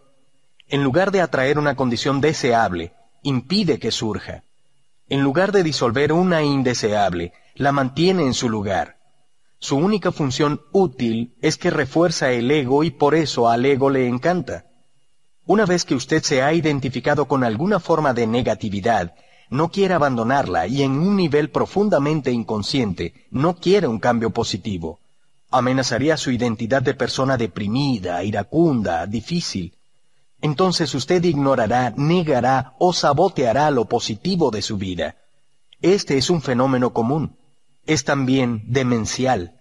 En 0.69 0.85
lugar 0.85 1.11
de 1.11 1.21
atraer 1.21 1.59
una 1.59 1.75
condición 1.75 2.21
deseable, 2.21 2.93
impide 3.23 3.79
que 3.79 3.91
surja. 3.91 4.45
En 5.09 5.23
lugar 5.23 5.53
de 5.53 5.63
disolver 5.63 6.13
una 6.13 6.43
indeseable, 6.43 7.33
la 7.55 7.73
mantiene 7.73 8.25
en 8.25 8.35
su 8.35 8.49
lugar. 8.49 8.97
Su 9.59 9.77
única 9.77 10.11
función 10.11 10.63
útil 10.73 11.37
es 11.41 11.57
que 11.57 11.71
refuerza 11.71 12.33
el 12.33 12.51
ego 12.51 12.83
y 12.83 12.91
por 12.91 13.15
eso 13.15 13.49
al 13.49 13.65
ego 13.65 13.91
le 13.91 14.09
encanta. 14.09 14.67
Una 15.47 15.67
vez 15.67 15.85
que 15.85 15.95
usted 15.95 16.23
se 16.23 16.43
ha 16.43 16.53
identificado 16.53 17.27
con 17.27 17.45
alguna 17.45 17.81
forma 17.81 18.15
de 18.15 18.27
negatividad, 18.27 19.15
no 19.51 19.71
quiere 19.71 19.95
abandonarla 19.95 20.67
y 20.67 20.83
en 20.83 20.93
un 20.93 21.17
nivel 21.17 21.51
profundamente 21.51 22.31
inconsciente 22.31 23.27
no 23.31 23.57
quiere 23.57 23.87
un 23.87 23.99
cambio 23.99 24.31
positivo. 24.31 25.01
Amenazaría 25.51 26.17
su 26.17 26.31
identidad 26.31 26.83
de 26.83 26.95
persona 26.95 27.37
deprimida, 27.37 28.25
iracunda, 28.25 29.07
difícil. 29.07 29.75
Entonces 30.41 30.95
usted 30.95 31.23
ignorará, 31.25 31.93
negará 31.97 32.75
o 32.79 32.93
saboteará 32.93 33.71
lo 33.71 33.85
positivo 33.85 34.51
de 34.51 34.63
su 34.63 34.79
vida. 34.79 35.17
Este 35.83 36.17
es 36.17 36.31
un 36.31 36.41
fenómeno 36.41 36.93
común 36.93 37.37
es 37.87 38.05
también 38.05 38.63
demencial. 38.67 39.61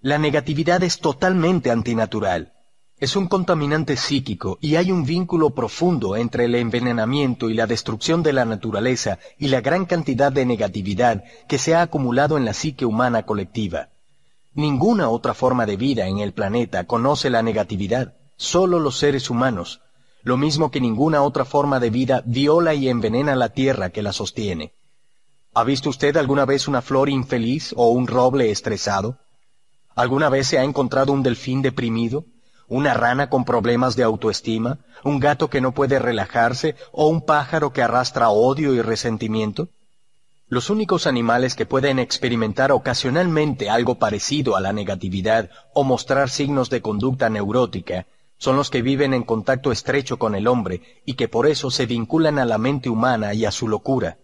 La 0.00 0.18
negatividad 0.18 0.82
es 0.82 0.98
totalmente 0.98 1.70
antinatural. 1.70 2.52
Es 3.00 3.16
un 3.16 3.28
contaminante 3.28 3.96
psíquico 3.96 4.58
y 4.60 4.76
hay 4.76 4.92
un 4.92 5.06
vínculo 5.06 5.54
profundo 5.54 6.16
entre 6.16 6.44
el 6.44 6.54
envenenamiento 6.54 7.48
y 7.48 7.54
la 7.54 7.66
destrucción 7.66 8.22
de 8.22 8.34
la 8.34 8.44
naturaleza 8.44 9.18
y 9.38 9.48
la 9.48 9.62
gran 9.62 9.86
cantidad 9.86 10.30
de 10.30 10.44
negatividad 10.44 11.24
que 11.48 11.56
se 11.56 11.74
ha 11.74 11.80
acumulado 11.80 12.36
en 12.36 12.44
la 12.44 12.52
psique 12.52 12.84
humana 12.84 13.24
colectiva. 13.24 13.88
Ninguna 14.52 15.08
otra 15.08 15.32
forma 15.32 15.64
de 15.64 15.78
vida 15.78 16.08
en 16.08 16.18
el 16.18 16.34
planeta 16.34 16.84
conoce 16.84 17.30
la 17.30 17.42
negatividad, 17.42 18.16
solo 18.36 18.78
los 18.78 18.98
seres 18.98 19.30
humanos, 19.30 19.80
lo 20.22 20.36
mismo 20.36 20.70
que 20.70 20.82
ninguna 20.82 21.22
otra 21.22 21.46
forma 21.46 21.80
de 21.80 21.88
vida 21.88 22.22
viola 22.26 22.74
y 22.74 22.90
envenena 22.90 23.34
la 23.34 23.48
tierra 23.48 23.88
que 23.88 24.02
la 24.02 24.12
sostiene. 24.12 24.74
¿Ha 25.54 25.64
visto 25.64 25.88
usted 25.88 26.18
alguna 26.18 26.44
vez 26.44 26.68
una 26.68 26.82
flor 26.82 27.08
infeliz 27.08 27.72
o 27.78 27.88
un 27.88 28.06
roble 28.06 28.50
estresado? 28.50 29.16
¿Alguna 29.94 30.28
vez 30.28 30.48
se 30.48 30.58
ha 30.58 30.64
encontrado 30.64 31.14
un 31.14 31.22
delfín 31.22 31.62
deprimido? 31.62 32.26
¿Una 32.70 32.94
rana 32.94 33.28
con 33.28 33.44
problemas 33.44 33.96
de 33.96 34.04
autoestima? 34.04 34.78
¿Un 35.02 35.18
gato 35.18 35.50
que 35.50 35.60
no 35.60 35.72
puede 35.72 35.98
relajarse? 35.98 36.76
¿O 36.92 37.08
un 37.08 37.20
pájaro 37.20 37.72
que 37.72 37.82
arrastra 37.82 38.30
odio 38.30 38.72
y 38.74 38.80
resentimiento? 38.80 39.70
Los 40.46 40.70
únicos 40.70 41.08
animales 41.08 41.56
que 41.56 41.66
pueden 41.66 41.98
experimentar 41.98 42.70
ocasionalmente 42.70 43.68
algo 43.68 43.96
parecido 43.96 44.54
a 44.54 44.60
la 44.60 44.72
negatividad 44.72 45.50
o 45.74 45.82
mostrar 45.82 46.30
signos 46.30 46.70
de 46.70 46.80
conducta 46.80 47.28
neurótica 47.28 48.06
son 48.38 48.54
los 48.54 48.70
que 48.70 48.82
viven 48.82 49.14
en 49.14 49.24
contacto 49.24 49.72
estrecho 49.72 50.20
con 50.20 50.36
el 50.36 50.46
hombre 50.46 51.02
y 51.04 51.14
que 51.14 51.26
por 51.26 51.48
eso 51.48 51.72
se 51.72 51.86
vinculan 51.86 52.38
a 52.38 52.44
la 52.44 52.58
mente 52.58 52.88
humana 52.88 53.34
y 53.34 53.46
a 53.46 53.50
su 53.50 53.66
locura. 53.66 54.18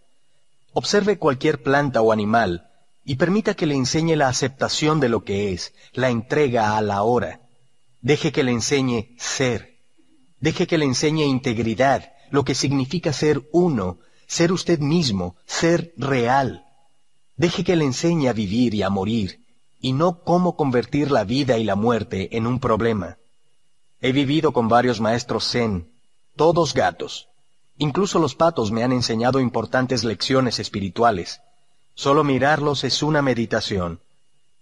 Observe 0.72 1.18
cualquier 1.18 1.64
planta 1.64 2.00
o 2.00 2.12
animal 2.12 2.70
y 3.04 3.16
permita 3.16 3.54
que 3.54 3.66
le 3.66 3.74
enseñe 3.74 4.14
la 4.14 4.28
aceptación 4.28 5.00
de 5.00 5.08
lo 5.08 5.24
que 5.24 5.52
es, 5.52 5.74
la 5.94 6.10
entrega 6.10 6.76
a 6.76 6.80
la 6.80 7.02
hora. 7.02 7.40
Deje 8.00 8.32
que 8.32 8.42
le 8.42 8.52
enseñe 8.52 9.14
ser. 9.18 9.78
Deje 10.40 10.66
que 10.66 10.78
le 10.78 10.84
enseñe 10.84 11.24
integridad, 11.24 12.12
lo 12.30 12.44
que 12.44 12.54
significa 12.54 13.12
ser 13.12 13.48
uno, 13.52 13.98
ser 14.26 14.52
usted 14.52 14.78
mismo, 14.78 15.36
ser 15.46 15.92
real. 15.96 16.64
Deje 17.36 17.64
que 17.64 17.76
le 17.76 17.84
enseñe 17.84 18.28
a 18.28 18.32
vivir 18.32 18.74
y 18.74 18.82
a 18.82 18.90
morir, 18.90 19.40
y 19.80 19.92
no 19.92 20.22
cómo 20.22 20.56
convertir 20.56 21.10
la 21.10 21.24
vida 21.24 21.58
y 21.58 21.64
la 21.64 21.76
muerte 21.76 22.36
en 22.36 22.46
un 22.46 22.60
problema. 22.60 23.18
He 24.00 24.12
vivido 24.12 24.52
con 24.52 24.68
varios 24.68 25.00
maestros 25.00 25.50
zen, 25.50 25.90
todos 26.36 26.74
gatos, 26.74 27.28
Incluso 27.78 28.18
los 28.18 28.34
patos 28.34 28.72
me 28.72 28.82
han 28.82 28.92
enseñado 28.92 29.38
importantes 29.38 30.02
lecciones 30.02 30.58
espirituales. 30.58 31.40
Solo 31.94 32.24
mirarlos 32.24 32.84
es 32.84 33.02
una 33.02 33.20
meditación. 33.20 34.00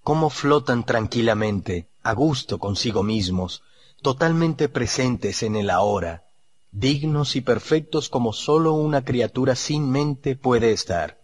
Cómo 0.02 0.30
flotan 0.30 0.84
tranquilamente, 0.84 1.88
a 2.04 2.12
gusto 2.12 2.58
consigo 2.58 3.02
mismos, 3.02 3.62
totalmente 4.02 4.68
presentes 4.68 5.42
en 5.42 5.56
el 5.56 5.70
ahora, 5.70 6.24
dignos 6.70 7.34
y 7.34 7.40
perfectos 7.40 8.10
como 8.10 8.32
sólo 8.34 8.74
una 8.74 9.04
criatura 9.04 9.56
sin 9.56 9.90
mente 9.90 10.36
puede 10.36 10.72
estar. 10.72 11.18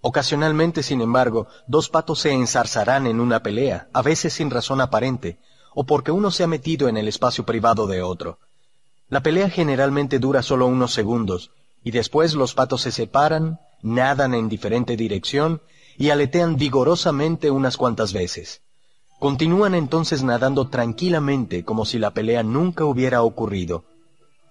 Ocasionalmente, 0.00 0.82
sin 0.82 1.00
embargo, 1.00 1.48
dos 1.66 1.88
patos 1.88 2.20
se 2.20 2.30
ensarzarán 2.30 3.06
en 3.06 3.20
una 3.20 3.42
pelea, 3.42 3.88
a 3.92 4.02
veces 4.02 4.34
sin 4.34 4.50
razón 4.50 4.80
aparente, 4.80 5.38
o 5.74 5.84
porque 5.84 6.12
uno 6.12 6.30
se 6.30 6.44
ha 6.44 6.46
metido 6.46 6.88
en 6.88 6.96
el 6.96 7.08
espacio 7.08 7.44
privado 7.44 7.86
de 7.86 8.02
otro. 8.02 8.38
La 9.08 9.22
pelea 9.22 9.50
generalmente 9.50 10.18
dura 10.18 10.42
solo 10.42 10.66
unos 10.66 10.92
segundos, 10.92 11.50
y 11.82 11.90
después 11.90 12.34
los 12.34 12.54
patos 12.54 12.82
se 12.82 12.92
separan, 12.92 13.58
nadan 13.82 14.34
en 14.34 14.48
diferente 14.48 14.96
dirección 14.96 15.60
y 15.98 16.10
aletean 16.10 16.56
vigorosamente 16.56 17.50
unas 17.50 17.76
cuantas 17.76 18.12
veces. 18.12 18.62
Continúan 19.18 19.74
entonces 19.74 20.22
nadando 20.22 20.68
tranquilamente 20.68 21.64
como 21.64 21.84
si 21.84 21.98
la 21.98 22.10
pelea 22.10 22.42
nunca 22.42 22.84
hubiera 22.84 23.22
ocurrido. 23.22 23.84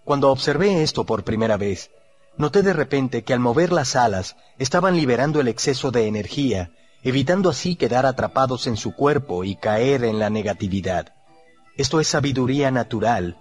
Cuando 0.03 0.31
observé 0.31 0.83
esto 0.83 1.06
por 1.06 1.24
primera 1.24 1.58
vez, 1.58 1.92
noté 2.38 2.63
de 2.63 2.74
repente 2.74 3.24
que 3.24 3.33
al 3.33 3.40
mover 3.40 3.72
las 3.72 3.96
alas 3.96 4.35
estaban 4.58 4.96
liberando 4.96 5.40
el 5.40 5.47
exceso 5.47 5.92
de 5.92 6.08
energía, 6.08 6.72
evitando 7.03 7.49
así 7.49 7.76
quedar 7.76 8.06
atrapados 8.06 8.67
en 8.67 8.78
su 8.78 8.96
cuerpo 8.96 9.44
y 9.44 9.56
caer 9.56 10.03
en 10.03 10.19
la 10.19 10.29
negatividad. 10.29 11.13
Esto 11.78 11.99
es 11.99 12.08
sabiduría 12.08 12.72
natural, 12.72 13.38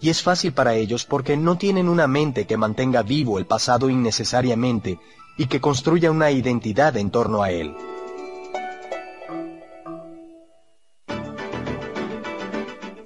y 0.00 0.10
es 0.10 0.22
fácil 0.22 0.52
para 0.52 0.74
ellos 0.74 1.04
porque 1.04 1.36
no 1.36 1.56
tienen 1.56 1.88
una 1.88 2.06
mente 2.06 2.46
que 2.46 2.56
mantenga 2.56 3.02
vivo 3.02 3.38
el 3.38 3.46
pasado 3.46 3.88
innecesariamente 3.88 4.98
y 5.36 5.46
que 5.46 5.60
construya 5.60 6.10
una 6.10 6.30
identidad 6.30 6.96
en 6.96 7.10
torno 7.10 7.42
a 7.42 7.50
él. 7.50 7.74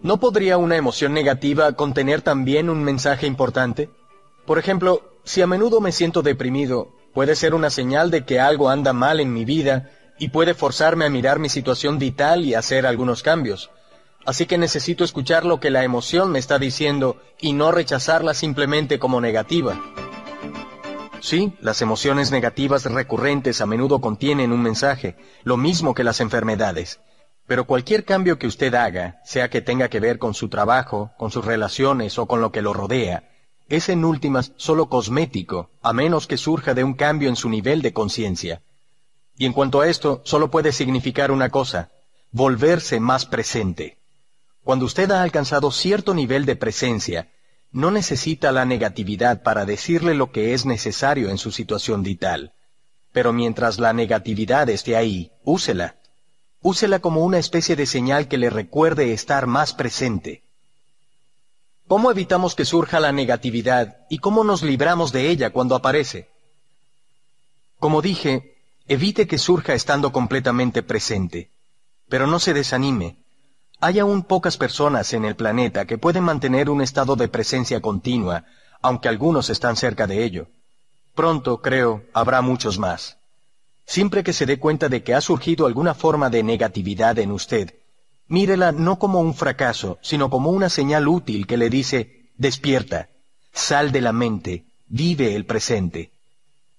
¿No 0.08 0.18
podría 0.18 0.56
una 0.56 0.78
emoción 0.78 1.12
negativa 1.12 1.70
contener 1.72 2.22
también 2.22 2.70
un 2.70 2.82
mensaje 2.82 3.26
importante? 3.26 3.90
Por 4.46 4.58
ejemplo, 4.58 5.02
si 5.22 5.42
a 5.42 5.46
menudo 5.46 5.82
me 5.82 5.92
siento 5.92 6.22
deprimido, 6.22 6.88
puede 7.12 7.36
ser 7.36 7.52
una 7.52 7.68
señal 7.68 8.10
de 8.10 8.24
que 8.24 8.40
algo 8.40 8.70
anda 8.70 8.94
mal 8.94 9.20
en 9.20 9.34
mi 9.34 9.44
vida 9.44 9.90
y 10.18 10.28
puede 10.28 10.54
forzarme 10.54 11.04
a 11.04 11.10
mirar 11.10 11.38
mi 11.38 11.50
situación 11.50 11.98
vital 11.98 12.46
y 12.46 12.54
hacer 12.54 12.86
algunos 12.86 13.22
cambios. 13.22 13.70
Así 14.24 14.46
que 14.46 14.56
necesito 14.56 15.04
escuchar 15.04 15.44
lo 15.44 15.60
que 15.60 15.68
la 15.68 15.84
emoción 15.84 16.32
me 16.32 16.38
está 16.38 16.58
diciendo 16.58 17.20
y 17.38 17.52
no 17.52 17.70
rechazarla 17.70 18.32
simplemente 18.32 18.98
como 18.98 19.20
negativa. 19.20 19.78
Sí, 21.20 21.52
las 21.60 21.82
emociones 21.82 22.30
negativas 22.30 22.86
recurrentes 22.86 23.60
a 23.60 23.66
menudo 23.66 24.00
contienen 24.00 24.52
un 24.52 24.62
mensaje, 24.62 25.18
lo 25.44 25.58
mismo 25.58 25.92
que 25.92 26.02
las 26.02 26.22
enfermedades. 26.22 26.98
Pero 27.48 27.66
cualquier 27.66 28.04
cambio 28.04 28.38
que 28.38 28.47
usted 28.47 28.74
haga, 28.74 29.22
sea 29.24 29.48
que 29.48 29.62
tenga 29.62 29.88
que 29.88 30.00
ver 30.00 30.18
con 30.18 30.34
su 30.34 30.50
trabajo, 30.50 31.12
con 31.16 31.31
sus 31.31 31.47
relaciones 31.47 32.18
o 32.18 32.26
con 32.26 32.42
lo 32.42 32.52
que 32.52 32.60
lo 32.60 32.74
rodea, 32.74 33.31
es 33.70 33.88
en 33.88 34.04
últimas 34.04 34.52
solo 34.56 34.90
cosmético, 34.90 35.70
a 35.81 35.94
menos 35.94 36.26
que 36.26 36.36
surja 36.36 36.74
de 36.74 36.84
un 36.84 36.92
cambio 36.92 37.31
en 37.31 37.36
su 37.36 37.48
nivel 37.48 37.81
de 37.81 37.94
conciencia. 37.94 38.60
Y 39.38 39.47
en 39.47 39.54
cuanto 39.54 39.81
a 39.81 39.88
esto, 39.88 40.20
solo 40.24 40.50
puede 40.50 40.72
significar 40.72 41.31
una 41.31 41.48
cosa, 41.48 41.90
volverse 42.32 43.00
más 43.00 43.24
presente. 43.24 43.97
Cuando 44.62 44.84
usted 44.84 45.10
ha 45.10 45.22
alcanzado 45.22 45.70
cierto 45.70 46.12
nivel 46.12 46.44
de 46.44 46.56
presencia, 46.56 47.31
no 47.72 47.90
necesita 47.90 48.52
la 48.52 48.66
negatividad 48.66 49.42
para 49.42 49.64
decirle 49.64 50.12
lo 50.12 50.32
que 50.32 50.52
es 50.52 50.66
necesario 50.66 51.31
en 51.31 51.38
su 51.38 51.50
situación 51.50 52.02
vital. 52.02 52.52
Pero 53.12 53.32
mientras 53.32 53.78
la 53.78 53.94
negatividad 53.94 54.68
esté 54.68 54.97
ahí, 54.97 55.32
úsela. 55.44 55.97
Úsela 56.60 56.98
como 56.98 57.24
una 57.24 57.38
especie 57.38 57.76
de 57.76 57.86
señal 57.86 58.28
que 58.28 58.38
le 58.38 58.50
recuerde 58.50 59.12
estar 59.12 59.46
más 59.46 59.74
presente. 59.74 60.42
¿Cómo 61.86 62.10
evitamos 62.10 62.54
que 62.54 62.64
surja 62.64 63.00
la 63.00 63.12
negatividad 63.12 63.98
y 64.10 64.18
cómo 64.18 64.44
nos 64.44 64.62
libramos 64.62 65.12
de 65.12 65.30
ella 65.30 65.50
cuando 65.50 65.74
aparece? 65.74 66.28
Como 67.78 68.02
dije, 68.02 68.56
evite 68.88 69.26
que 69.26 69.38
surja 69.38 69.74
estando 69.74 70.12
completamente 70.12 70.82
presente. 70.82 71.50
Pero 72.08 72.26
no 72.26 72.40
se 72.40 72.54
desanime. 72.54 73.16
Hay 73.80 74.00
aún 74.00 74.24
pocas 74.24 74.56
personas 74.56 75.12
en 75.12 75.24
el 75.24 75.36
planeta 75.36 75.86
que 75.86 75.98
pueden 75.98 76.24
mantener 76.24 76.68
un 76.68 76.82
estado 76.82 77.14
de 77.14 77.28
presencia 77.28 77.80
continua, 77.80 78.44
aunque 78.82 79.08
algunos 79.08 79.48
están 79.48 79.76
cerca 79.76 80.08
de 80.08 80.24
ello. 80.24 80.48
Pronto, 81.14 81.62
creo, 81.62 82.04
habrá 82.12 82.42
muchos 82.42 82.78
más. 82.78 83.17
Siempre 83.88 84.22
que 84.22 84.35
se 84.35 84.44
dé 84.44 84.58
cuenta 84.58 84.90
de 84.90 85.03
que 85.03 85.15
ha 85.15 85.22
surgido 85.22 85.65
alguna 85.65 85.94
forma 85.94 86.28
de 86.28 86.42
negatividad 86.42 87.19
en 87.19 87.33
usted, 87.33 87.74
mírela 88.26 88.71
no 88.71 88.99
como 88.99 89.19
un 89.22 89.33
fracaso, 89.33 89.99
sino 90.03 90.28
como 90.28 90.51
una 90.51 90.69
señal 90.69 91.08
útil 91.08 91.47
que 91.47 91.56
le 91.56 91.71
dice, 91.71 92.28
despierta, 92.37 93.08
sal 93.51 93.90
de 93.90 94.03
la 94.03 94.12
mente, 94.12 94.67
vive 94.88 95.35
el 95.35 95.47
presente. 95.47 96.12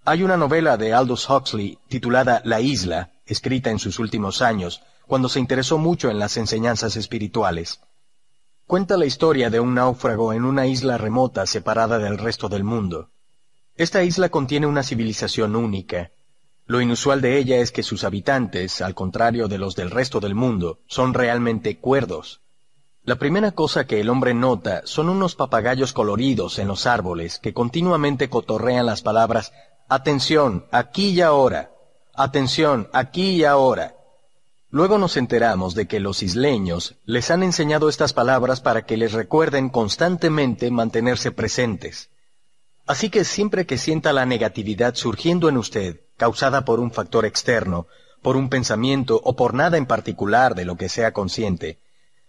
Hay 0.06 0.22
una 0.22 0.38
novela 0.38 0.78
de 0.78 0.94
Aldous 0.94 1.28
Huxley 1.28 1.80
titulada 1.88 2.44
La 2.46 2.62
isla, 2.62 3.10
escrita 3.26 3.72
en 3.72 3.80
sus 3.80 3.98
últimos 3.98 4.44
años, 4.44 4.84
cuando 5.08 5.30
se 5.30 5.40
interesó 5.40 5.80
mucho 5.80 6.12
en 6.12 6.20
las 6.20 6.38
enseñanzas 6.38 6.96
espirituales. 6.96 7.80
Cuenta 8.68 8.98
la 8.98 9.08
historia 9.08 9.50
de 9.50 9.60
un 9.60 9.74
náufrago 9.74 10.32
en 10.32 10.46
una 10.46 10.68
isla 10.68 11.00
remota 11.00 11.48
separada 11.48 11.98
del 11.98 12.20
resto 12.20 12.50
del 12.50 12.64
mundo. 12.64 13.10
Esta 13.76 14.04
isla 14.04 14.30
contiene 14.30 14.68
una 14.68 14.84
civilización 14.84 15.56
única. 15.56 16.12
Lo 16.69 16.82
inusual 16.82 17.19
de 17.19 17.40
ella 17.40 17.58
es 17.58 17.72
que 17.72 17.82
sus 17.82 18.03
habitantes, 18.03 18.82
al 18.82 18.94
contrario 18.94 19.48
de 19.48 19.58
los 19.58 19.76
del 19.76 19.90
resto 19.90 20.19
del 20.19 20.35
mundo, 20.35 20.82
son 20.85 21.16
realmente 21.16 21.80
cuerdos. 21.80 22.42
La 23.02 23.16
primera 23.16 23.53
cosa 23.53 23.88
que 23.88 24.00
el 24.00 24.08
hombre 24.08 24.35
nota 24.35 24.84
son 24.85 25.10
unos 25.10 25.34
papagayos 25.34 25.94
coloridos 25.94 26.60
en 26.60 26.68
los 26.68 26.85
árboles 26.85 27.40
que 27.40 27.56
continuamente 27.56 28.30
cotorrean 28.30 28.85
las 28.85 29.02
palabras 29.02 29.52
Atención, 29.88 30.68
aquí 30.69 31.10
y 31.10 31.22
ahora. 31.22 31.72
Atención, 32.14 32.88
aquí 32.94 33.32
y 33.32 33.46
ahora. 33.46 33.96
Luego 34.69 35.00
nos 35.00 35.18
enteramos 35.18 35.74
de 35.74 35.88
que 35.88 36.00
los 36.00 36.22
isleños 36.22 36.98
les 37.03 37.32
han 37.32 37.42
enseñado 37.42 37.90
estas 37.90 38.14
palabras 38.14 38.62
para 38.62 38.85
que 38.85 38.96
les 38.96 39.14
recuerden 39.14 39.69
constantemente 39.69 40.69
mantenerse 40.69 41.32
presentes. 41.32 42.12
Así 42.85 43.10
que 43.10 43.24
siempre 43.24 43.66
que 43.66 43.80
sienta 43.80 44.14
la 44.14 44.28
negatividad 44.28 44.94
surgiendo 44.94 45.50
en 45.50 45.58
usted, 45.58 46.02
causada 46.19 46.66
por 46.66 46.80
un 46.80 46.92
factor 46.92 47.26
externo, 47.26 47.88
por 48.22 48.38
un 48.38 48.50
pensamiento 48.50 49.19
o 49.24 49.35
por 49.35 49.56
nada 49.56 49.78
en 49.78 49.88
particular 49.88 50.53
de 50.53 50.66
lo 50.66 50.76
que 50.76 50.90
sea 50.90 51.14
consciente, 51.14 51.80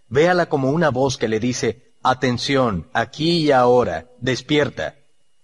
véala 0.08 0.46
como 0.46 0.70
una 0.70 0.88
voz 0.88 1.18
que 1.18 1.28
le 1.28 1.40
dice, 1.40 1.92
atención, 2.02 2.88
aquí 2.94 3.38
y 3.38 3.50
ahora, 3.50 4.06
despierta. 4.20 4.94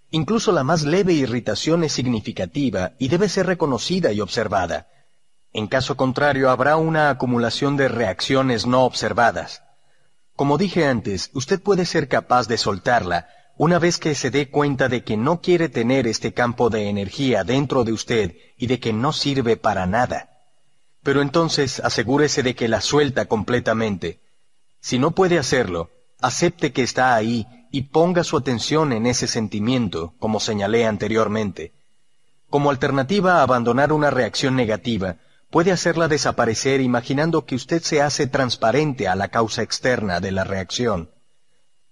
Incluso 0.09 0.51
la 0.51 0.63
más 0.63 0.83
leve 0.83 1.13
irritación 1.13 1.83
es 1.83 1.91
significativa 1.91 2.93
y 2.97 3.09
debe 3.09 3.27
ser 3.29 3.45
reconocida 3.45 4.13
y 4.13 4.21
observada. 4.21 4.87
En 5.53 5.67
caso 5.67 5.97
contrario, 5.97 6.49
habrá 6.49 6.77
una 6.77 7.09
acumulación 7.09 7.75
de 7.75 7.89
reacciones 7.89 8.65
no 8.65 8.85
observadas. 8.85 9.63
Como 10.35 10.57
dije 10.57 10.85
antes, 10.85 11.29
usted 11.33 11.61
puede 11.61 11.85
ser 11.85 12.07
capaz 12.07 12.47
de 12.47 12.57
soltarla 12.57 13.27
una 13.57 13.79
vez 13.79 13.97
que 13.97 14.13
se 14.13 14.29
dé 14.29 14.49
cuenta 14.49 14.87
de 14.87 15.03
que 15.03 15.17
no 15.17 15.41
quiere 15.41 15.67
tener 15.67 16.05
este 16.05 16.33
campo 16.33 16.69
de 16.69 16.89
energía 16.89 17.43
dentro 17.43 17.83
de 17.83 17.91
usted 17.91 18.35
y 18.55 18.67
de 18.67 18.79
que 18.79 18.93
no 18.93 19.13
sirve 19.13 19.57
para 19.57 19.87
nada. 19.87 20.29
Pero 21.01 21.21
entonces 21.21 21.79
asegúrese 21.79 22.43
de 22.43 22.53
que 22.55 22.67
la 22.67 22.81
suelta 22.81 23.25
completamente. 23.25 24.19
Si 24.79 24.99
no 24.99 25.11
puede 25.11 25.39
hacerlo, 25.39 25.89
acepte 26.21 26.71
que 26.71 26.83
está 26.83 27.15
ahí 27.15 27.47
y 27.71 27.83
ponga 27.83 28.23
su 28.23 28.37
atención 28.37 28.93
en 28.93 29.07
ese 29.07 29.27
sentimiento, 29.27 30.13
como 30.19 30.39
señalé 30.39 30.85
anteriormente. 30.85 31.73
Como 32.49 32.69
alternativa 32.69 33.39
a 33.39 33.41
abandonar 33.41 33.91
una 33.91 34.11
reacción 34.11 34.55
negativa, 34.55 35.17
puede 35.49 35.71
hacerla 35.71 36.07
desaparecer 36.07 36.79
imaginando 36.81 37.45
que 37.45 37.55
usted 37.55 37.81
se 37.81 38.01
hace 38.01 38.27
transparente 38.27 39.07
a 39.07 39.15
la 39.15 39.29
causa 39.29 39.63
externa 39.63 40.19
de 40.19 40.31
la 40.31 40.43
reacción. 40.43 41.09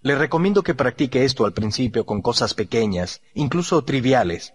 Le 0.06 0.14
recomiendo 0.14 0.62
que 0.62 0.76
practique 0.76 1.26
esto 1.26 1.46
al 1.46 1.54
principio 1.54 2.06
con 2.06 2.22
cosas 2.22 2.54
pequeñas, 2.54 3.24
incluso 3.34 3.84
triviales. 3.84 4.54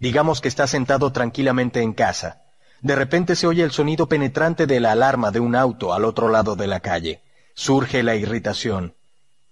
Digamos 0.00 0.40
que 0.40 0.48
está 0.48 0.66
sentado 0.66 1.12
tranquilamente 1.12 1.82
en 1.82 1.92
casa. 1.92 2.42
De 2.82 2.96
repente 2.96 3.36
se 3.36 3.46
oye 3.46 3.62
el 3.62 3.70
sonido 3.70 4.08
penetrante 4.08 4.66
de 4.66 4.80
la 4.80 4.90
alarma 4.90 5.30
de 5.30 5.38
un 5.38 5.54
auto 5.54 5.94
al 5.94 6.04
otro 6.04 6.28
lado 6.28 6.56
de 6.56 6.66
la 6.66 6.80
calle. 6.80 7.22
Surge 7.54 8.02
la 8.02 8.16
irritación. 8.16 8.96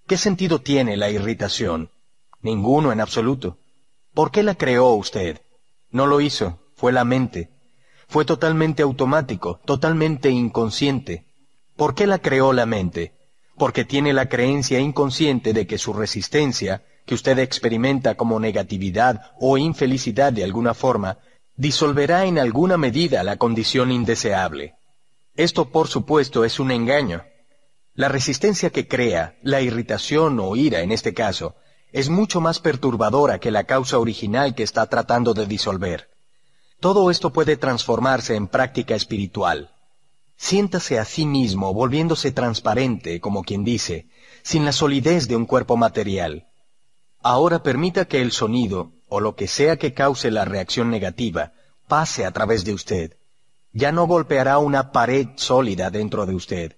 ¿Qué 0.08 0.16
sentido 0.16 0.62
tiene 0.62 0.96
la 0.96 1.10
irritación? 1.10 1.92
Ninguno 2.40 2.90
en 2.90 3.00
absoluto. 3.00 3.58
¿Por 4.14 4.32
qué 4.32 4.42
la 4.42 4.56
creó 4.56 4.94
usted? 4.94 5.42
No 5.92 6.06
lo 6.06 6.20
hizo, 6.20 6.58
fue 6.74 6.90
la 6.90 7.04
mente. 7.04 7.50
Fue 8.08 8.24
totalmente 8.24 8.82
automático, 8.82 9.60
totalmente 9.64 10.28
inconsciente. 10.28 11.24
¿Por 11.76 11.94
qué 11.94 12.08
la 12.08 12.18
creó 12.18 12.52
la 12.52 12.66
mente? 12.66 13.12
Porque 13.56 13.84
tiene 13.84 14.12
la 14.12 14.28
creencia 14.28 14.78
inconsciente 14.78 15.52
de 15.52 15.66
que 15.66 15.78
su 15.78 15.92
resistencia, 15.92 16.84
que 17.06 17.14
usted 17.14 17.38
experimenta 17.38 18.14
como 18.14 18.38
negatividad 18.38 19.32
o 19.40 19.56
infelicidad 19.56 20.32
de 20.32 20.44
alguna 20.44 20.74
forma, 20.74 21.18
disolverá 21.56 22.26
en 22.26 22.38
alguna 22.38 22.76
medida 22.76 23.22
la 23.22 23.36
condición 23.36 23.90
indeseable. 23.90 24.74
Esto, 25.34 25.70
por 25.70 25.88
supuesto, 25.88 26.44
es 26.44 26.60
un 26.60 26.70
engaño. 26.70 27.24
La 27.94 28.08
resistencia 28.08 28.70
que 28.70 28.88
crea, 28.88 29.36
la 29.42 29.62
irritación 29.62 30.38
o 30.40 30.54
ira 30.56 30.80
en 30.80 30.92
este 30.92 31.14
caso, 31.14 31.54
es 31.92 32.10
mucho 32.10 32.42
más 32.42 32.60
perturbadora 32.60 33.38
que 33.38 33.50
la 33.50 33.64
causa 33.64 33.98
original 33.98 34.54
que 34.54 34.62
está 34.62 34.86
tratando 34.86 35.32
de 35.32 35.46
disolver. 35.46 36.10
Todo 36.80 37.10
esto 37.10 37.32
puede 37.32 37.56
transformarse 37.56 38.34
en 38.34 38.48
práctica 38.48 38.94
espiritual. 38.94 39.75
Siéntase 40.36 40.98
a 40.98 41.04
sí 41.04 41.26
mismo 41.26 41.72
volviéndose 41.72 42.30
transparente, 42.32 43.20
como 43.20 43.42
quien 43.42 43.64
dice, 43.64 44.08
sin 44.42 44.64
la 44.64 44.72
solidez 44.72 45.28
de 45.28 45.36
un 45.36 45.46
cuerpo 45.46 45.76
material. 45.76 46.46
Ahora 47.22 47.62
permita 47.62 48.04
que 48.04 48.22
el 48.22 48.32
sonido, 48.32 48.92
o 49.08 49.20
lo 49.20 49.34
que 49.34 49.48
sea 49.48 49.76
que 49.76 49.94
cause 49.94 50.30
la 50.30 50.44
reacción 50.44 50.90
negativa, 50.90 51.52
pase 51.88 52.24
a 52.24 52.30
través 52.30 52.64
de 52.64 52.74
usted. 52.74 53.16
ya 53.76 53.92
no 53.92 54.06
golpeará 54.06 54.56
una 54.56 54.90
pared 54.90 55.26
sólida 55.36 55.90
dentro 55.90 56.24
de 56.24 56.34
usted. 56.34 56.76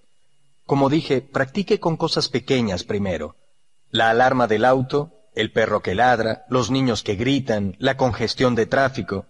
Como 0.65 0.89
dije, 0.89 1.21
practique 1.21 1.79
con 1.79 1.95
cosas 1.95 2.27
pequeñas 2.27 2.83
primero. 2.83 3.37
La 3.89 4.09
alarma 4.09 4.47
del 4.47 4.65
auto, 4.65 5.13
el 5.33 5.53
perro 5.53 5.81
que 5.81 5.95
ladra, 5.95 6.43
los 6.49 6.69
niños 6.69 7.01
que 7.01 7.15
gritan, 7.15 7.77
la 7.79 7.95
congestión 7.95 8.53
de 8.53 8.65
tráfico. 8.65 9.27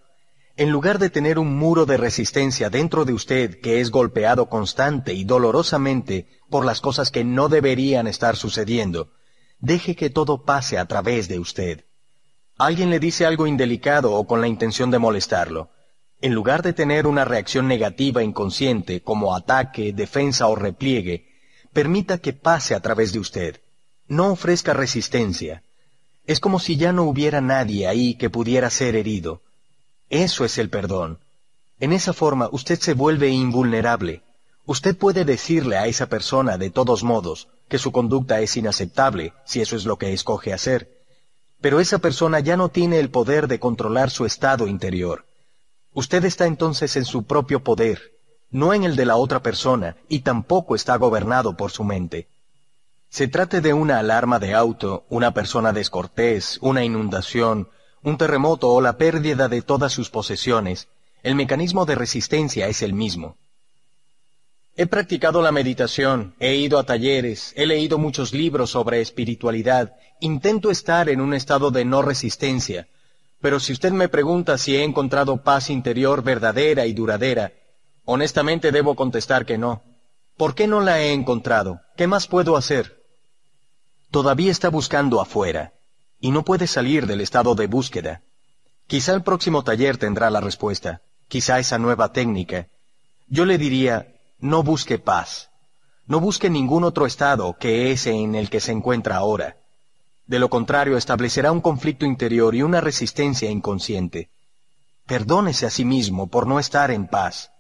En 0.60 0.72
lugar 0.72 1.00
de 1.00 1.10
tener 1.10 1.40
un 1.40 1.56
muro 1.56 1.86
de 1.86 1.96
resistencia 1.96 2.70
dentro 2.70 3.06
de 3.06 3.14
usted 3.14 3.62
que 3.62 3.80
es 3.80 3.92
golpeado 3.92 4.50
constante 4.50 5.14
y 5.14 5.24
dolorosamente 5.24 6.28
por 6.50 6.66
las 6.66 6.82
cosas 6.82 7.12
que 7.12 7.24
no 7.24 7.48
deberían 7.48 8.08
estar 8.08 8.36
sucediendo, 8.36 9.14
deje 9.60 9.96
que 9.96 10.10
todo 10.10 10.44
pase 10.44 10.78
a 10.78 10.84
través 10.84 11.30
de 11.30 11.40
usted. 11.40 11.86
Alguien 12.58 12.90
le 12.90 13.00
dice 13.00 13.26
algo 13.26 13.48
indelicado 13.48 14.12
o 14.12 14.28
con 14.28 14.42
la 14.42 14.50
intención 14.50 14.92
de 14.92 15.00
molestarlo. 15.00 15.70
En 16.20 16.34
lugar 16.34 16.62
de 16.62 16.74
tener 16.74 17.08
una 17.08 17.24
reacción 17.24 17.70
negativa 17.70 18.22
inconsciente 18.22 19.02
como 19.02 19.34
ataque, 19.34 19.94
defensa 19.94 20.48
o 20.48 20.56
repliegue, 20.56 21.26
permita 21.72 22.18
que 22.18 22.34
pase 22.34 22.76
a 22.76 22.82
través 22.82 23.14
de 23.14 23.20
usted. 23.20 23.62
No 24.10 24.30
ofrezca 24.34 24.74
resistencia. 24.74 25.64
Es 26.26 26.42
como 26.42 26.60
si 26.60 26.76
ya 26.76 26.92
no 26.92 27.04
hubiera 27.04 27.40
nadie 27.40 27.88
ahí 27.88 28.16
que 28.16 28.30
pudiera 28.30 28.70
ser 28.70 28.98
herido. 28.98 29.42
Eso 30.10 30.44
es 30.46 30.58
el 30.58 30.70
perdón. 30.70 31.20
En 31.80 31.94
esa 31.94 32.14
forma 32.14 32.50
usted 32.52 32.80
se 32.80 32.94
vuelve 32.94 33.30
invulnerable. 33.30 34.24
Usted 34.66 34.98
puede 34.98 35.24
decirle 35.26 35.78
a 35.78 35.88
esa 35.88 36.08
persona 36.08 36.58
de 36.58 36.70
todos 36.70 37.04
modos 37.04 37.48
que 37.68 37.78
su 37.78 37.92
conducta 37.92 38.40
es 38.42 38.58
inaceptable, 38.58 39.34
si 39.46 39.62
eso 39.62 39.76
es 39.76 39.86
lo 39.86 39.98
que 39.98 40.12
escoge 40.14 40.54
hacer. 40.54 40.90
Pero 41.62 41.80
esa 41.80 42.00
persona 42.00 42.40
ya 42.40 42.58
no 42.58 42.70
tiene 42.70 43.00
el 43.00 43.10
poder 43.10 43.48
de 43.48 43.60
controlar 43.60 44.10
su 44.10 44.26
estado 44.26 44.68
interior. 44.68 45.26
Usted 45.94 46.26
está 46.26 46.46
entonces 46.46 46.96
en 46.96 47.06
su 47.06 47.24
propio 47.24 47.64
poder, 47.64 48.14
no 48.52 48.74
en 48.74 48.84
el 48.84 48.96
de 48.96 49.06
la 49.06 49.16
otra 49.16 49.42
persona, 49.42 49.96
y 50.08 50.20
tampoco 50.20 50.76
está 50.76 50.96
gobernado 50.98 51.56
por 51.56 51.72
su 51.72 51.84
mente. 51.84 52.28
Se 53.10 53.28
trate 53.28 53.62
de 53.62 53.74
una 53.74 54.00
alarma 54.00 54.40
de 54.40 54.54
auto, 54.54 55.06
una 55.10 55.34
persona 55.34 55.74
descortés, 55.74 56.60
una 56.62 56.84
inundación, 56.84 57.70
un 58.04 58.18
terremoto 58.18 58.70
o 58.70 58.82
la 58.82 58.98
pérdida 58.98 59.48
de 59.48 59.62
todas 59.62 59.92
sus 59.92 60.10
posesiones, 60.10 60.88
el 61.24 61.36
mecanismo 61.36 61.86
de 61.86 61.96
resistencia 61.96 62.68
es 62.68 62.82
el 62.82 62.94
mismo. 62.94 63.38
He 64.76 64.86
practicado 64.86 65.42
la 65.42 65.52
meditación, 65.52 66.36
he 66.40 66.56
ido 66.56 66.80
a 66.80 66.86
talleres, 66.86 67.54
he 67.58 67.66
leído 67.66 67.98
muchos 67.98 68.34
libros 68.34 68.70
sobre 68.72 69.02
espiritualidad, 69.02 69.94
intento 70.22 70.72
estar 70.72 71.10
en 71.10 71.20
un 71.20 71.34
estado 71.34 71.72
de 71.72 71.84
no 71.84 72.02
resistencia, 72.02 72.88
pero 73.42 73.60
si 73.60 73.74
usted 73.74 73.92
me 73.92 74.08
pregunta 74.08 74.58
si 74.58 74.76
he 74.78 74.84
encontrado 74.84 75.44
paz 75.44 75.70
interior 75.70 76.24
verdadera 76.24 76.86
y 76.86 76.94
duradera, 76.94 77.52
honestamente 78.06 78.72
debo 78.72 78.96
contestar 78.96 79.46
que 79.46 79.58
no. 79.58 79.84
¿Por 80.38 80.56
qué 80.56 80.68
no 80.68 80.80
la 80.80 81.02
he 81.02 81.12
encontrado? 81.12 81.82
¿Qué 81.98 82.08
más 82.08 82.28
puedo 82.28 82.56
hacer? 82.56 83.04
Todavía 84.12 84.52
está 84.52 84.70
buscando 84.70 85.20
afuera 85.20 85.74
y 86.20 86.32
no 86.32 86.44
puede 86.44 86.68
salir 86.68 87.08
del 87.08 87.22
estado 87.22 87.56
de 87.56 87.68
búsqueda. 87.68 88.22
Quizá 88.88 89.14
el 89.14 89.24
próximo 89.24 89.64
taller 89.64 89.98
tendrá 89.98 90.30
la 90.30 90.42
respuesta, 90.42 91.02
quizá 91.28 91.60
esa 91.60 91.78
nueva 91.78 92.12
técnica. 92.12 92.68
Yo 93.28 93.46
le 93.46 93.58
diría, 93.58 94.08
no 94.40 94.64
busque 94.64 95.00
paz, 95.00 95.50
no 96.08 96.20
busque 96.20 96.50
ningún 96.50 96.84
otro 96.84 97.06
estado 97.06 97.56
que 97.58 97.92
ese 97.92 98.12
en 98.12 98.36
el 98.36 98.50
que 98.50 98.60
se 98.60 98.72
encuentra 98.72 99.18
ahora. 99.18 99.58
De 100.26 100.40
lo 100.40 100.50
contrario, 100.50 100.98
establecerá 100.98 101.52
un 101.52 101.62
conflicto 101.62 102.06
interior 102.06 102.54
y 102.56 102.64
una 102.64 102.82
resistencia 102.82 103.50
inconsciente. 103.50 104.30
Perdónese 105.06 105.66
a 105.66 105.70
sí 105.70 105.86
mismo 105.86 106.28
por 106.28 106.48
no 106.48 106.60
estar 106.60 106.92
en 106.92 107.08
paz. 107.08 107.52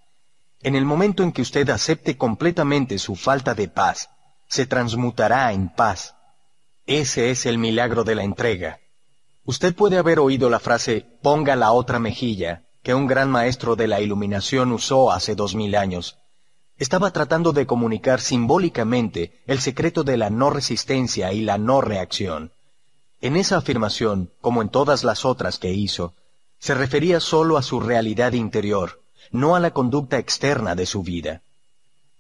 En 0.62 0.76
el 0.76 0.86
momento 0.86 1.24
en 1.24 1.32
que 1.32 1.42
usted 1.42 1.70
acepte 1.70 2.18
completamente 2.18 3.00
su 3.00 3.16
falta 3.16 3.56
de 3.56 3.70
paz, 3.70 4.10
se 4.48 4.66
transmutará 4.66 5.54
en 5.54 5.70
paz 5.70 6.16
ese 6.90 7.30
es 7.30 7.46
el 7.46 7.60
milagro 7.60 8.04
de 8.04 8.16
la 8.16 8.24
entrega. 8.24 8.80
Usted 9.46 9.76
puede 9.76 10.00
haber 10.00 10.18
oído 10.18 10.50
la 10.50 10.60
frase 10.60 11.06
ponga 11.22 11.56
la 11.56 11.72
otra 11.72 12.00
mejilla, 12.00 12.64
que 12.82 12.96
un 12.96 13.06
gran 13.06 13.30
maestro 13.30 13.76
de 13.76 13.88
la 13.88 14.02
iluminación 14.02 14.72
usó 14.72 15.12
hace 15.12 15.36
dos 15.36 15.54
mil 15.54 15.76
años. 15.76 16.18
Estaba 16.80 17.12
tratando 17.12 17.52
de 17.54 17.68
comunicar 17.68 18.22
simbólicamente 18.22 19.40
el 19.46 19.60
secreto 19.60 20.04
de 20.04 20.18
la 20.18 20.32
no 20.32 20.50
resistencia 20.50 21.32
y 21.32 21.42
la 21.42 21.60
no 21.60 21.82
reacción. 21.82 22.54
En 23.22 23.36
esa 23.36 23.58
afirmación, 23.58 24.32
como 24.42 24.64
en 24.64 24.70
todas 24.70 25.04
las 25.04 25.26
otras 25.26 25.60
que 25.60 25.72
hizo, 25.72 26.16
se 26.58 26.74
refería 26.74 27.20
solo 27.20 27.58
a 27.58 27.62
su 27.62 27.80
realidad 27.80 28.34
interior, 28.34 29.04
no 29.30 29.56
a 29.56 29.60
la 29.60 29.72
conducta 29.72 30.18
externa 30.18 30.74
de 30.74 30.88
su 30.88 31.04
vida. 31.04 31.44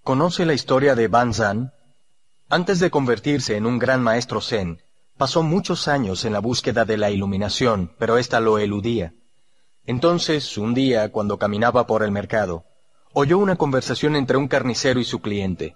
¿Conoce 0.04 0.46
la 0.46 0.54
historia 0.54 0.94
de 0.94 1.10
Zan? 1.34 1.74
Antes 2.52 2.80
de 2.80 2.90
convertirse 2.90 3.58
en 3.58 3.68
un 3.68 3.78
gran 3.78 4.02
maestro 4.02 4.42
zen, 4.42 4.82
pasó 5.18 5.44
muchos 5.44 5.88
años 5.88 6.26
en 6.26 6.34
la 6.34 6.40
búsqueda 6.40 6.84
de 6.84 6.98
la 6.98 7.12
iluminación, 7.12 7.92
pero 8.00 8.18
ésta 8.18 8.40
lo 8.40 8.58
eludía. 8.58 9.14
Entonces, 9.86 10.58
un 10.58 10.74
día, 10.74 11.12
cuando 11.12 11.38
caminaba 11.38 11.86
por 11.86 12.02
el 12.02 12.10
mercado, 12.12 12.64
oyó 13.14 13.38
una 13.38 13.56
conversación 13.56 14.16
entre 14.16 14.38
un 14.38 14.48
carnicero 14.48 15.00
y 15.00 15.04
su 15.04 15.20
cliente. 15.20 15.76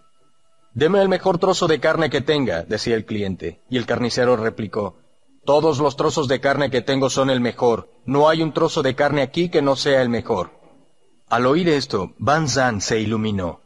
Deme 0.73 0.99
el 0.99 1.09
mejor 1.09 1.37
trozo 1.37 1.67
de 1.67 1.79
carne 1.79 2.09
que 2.09 2.21
tenga, 2.21 2.63
decía 2.63 2.95
el 2.95 3.05
cliente, 3.05 3.61
y 3.69 3.77
el 3.77 3.85
carnicero 3.85 4.35
replicó, 4.35 4.97
Todos 5.45 5.77
los 5.77 5.95
trozos 5.95 6.27
de 6.27 6.41
carne 6.41 6.71
que 6.71 6.81
tengo 6.81 7.11
son 7.11 7.29
el 7.29 7.39
mejor, 7.39 7.91
no 8.05 8.29
hay 8.29 8.41
un 8.41 8.51
trozo 8.51 8.81
de 8.81 8.95
carne 8.95 9.21
aquí 9.21 9.49
que 9.49 9.61
no 9.61 9.75
sea 9.75 10.01
el 10.01 10.09
mejor. 10.09 10.49
Al 11.29 11.45
oír 11.45 11.69
esto, 11.69 12.13
Ban 12.17 12.49
Zan 12.49 12.81
se 12.81 12.99
iluminó. 12.99 13.61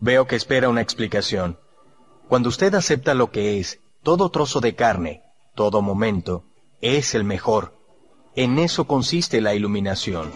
Veo 0.00 0.26
que 0.26 0.34
espera 0.34 0.68
una 0.68 0.80
explicación. 0.80 1.61
Cuando 2.28 2.48
usted 2.48 2.74
acepta 2.74 3.14
lo 3.14 3.30
que 3.30 3.58
es, 3.58 3.80
todo 4.02 4.30
trozo 4.30 4.60
de 4.60 4.74
carne, 4.74 5.22
todo 5.54 5.82
momento, 5.82 6.44
es 6.80 7.14
el 7.14 7.24
mejor. 7.24 7.78
En 8.34 8.58
eso 8.58 8.86
consiste 8.86 9.40
la 9.40 9.54
iluminación. 9.54 10.30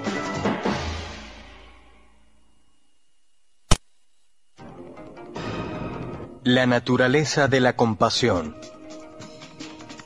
La 6.45 6.67
naturaleza 6.67 7.49
de 7.49 7.61
la 7.61 7.75
compasión. 7.75 8.57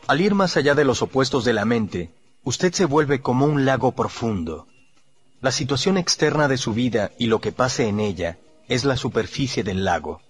Al 0.07 0.21
ir 0.21 0.35
más 0.35 0.57
allá 0.57 0.75
de 0.75 0.85
los 0.85 1.03
opuestos 1.03 1.45
de 1.45 1.53
la 1.53 1.65
mente, 1.65 2.15
usted 2.45 2.73
se 2.73 2.87
vuelve 2.87 3.21
como 3.21 3.45
un 3.45 3.65
lago 3.65 3.93
profundo. 3.93 4.67
La 5.43 5.51
situación 5.51 5.99
externa 5.99 6.49
de 6.49 6.57
su 6.57 6.73
vida 6.73 7.11
y 7.19 7.27
lo 7.27 7.41
que 7.41 7.53
pase 7.53 7.89
en 7.89 8.01
ella 8.01 8.39
es 8.69 8.85
la 8.85 8.97
superficie 8.97 9.65
del 9.65 9.85
lago 9.85 10.23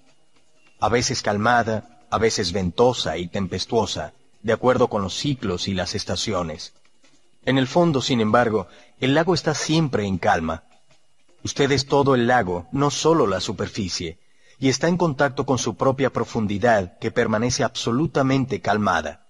a 0.81 0.89
veces 0.89 1.23
calmada, 1.23 2.01
a 2.11 2.19
veces 2.19 2.53
ventosa 2.53 3.19
y 3.19 3.29
tempestuosa, 3.29 4.13
de 4.43 4.53
acuerdo 4.53 4.89
con 4.89 5.03
los 5.03 5.15
ciclos 5.15 5.69
y 5.69 5.75
las 5.75 5.95
estaciones. 5.95 6.73
En 7.45 7.59
el 7.59 7.67
fondo, 7.67 8.03
sin 8.03 8.21
embargo, 8.21 8.67
el 9.01 9.15
lago 9.15 9.35
está 9.35 9.55
siempre 9.55 10.05
en 10.07 10.19
calma. 10.19 10.65
Usted 11.45 11.71
es 11.73 11.87
todo 11.87 12.15
el 12.15 12.27
lago, 12.27 12.67
no 12.73 12.91
solo 12.91 13.27
la 13.27 13.41
superficie, 13.41 14.19
y 14.59 14.69
está 14.69 14.89
en 14.89 14.97
contacto 14.97 15.47
con 15.47 15.59
su 15.59 15.77
propia 15.77 16.11
profundidad 16.11 16.99
que 16.99 17.11
permanece 17.11 17.65
absolutamente 17.65 18.61
calmada. 18.61 19.27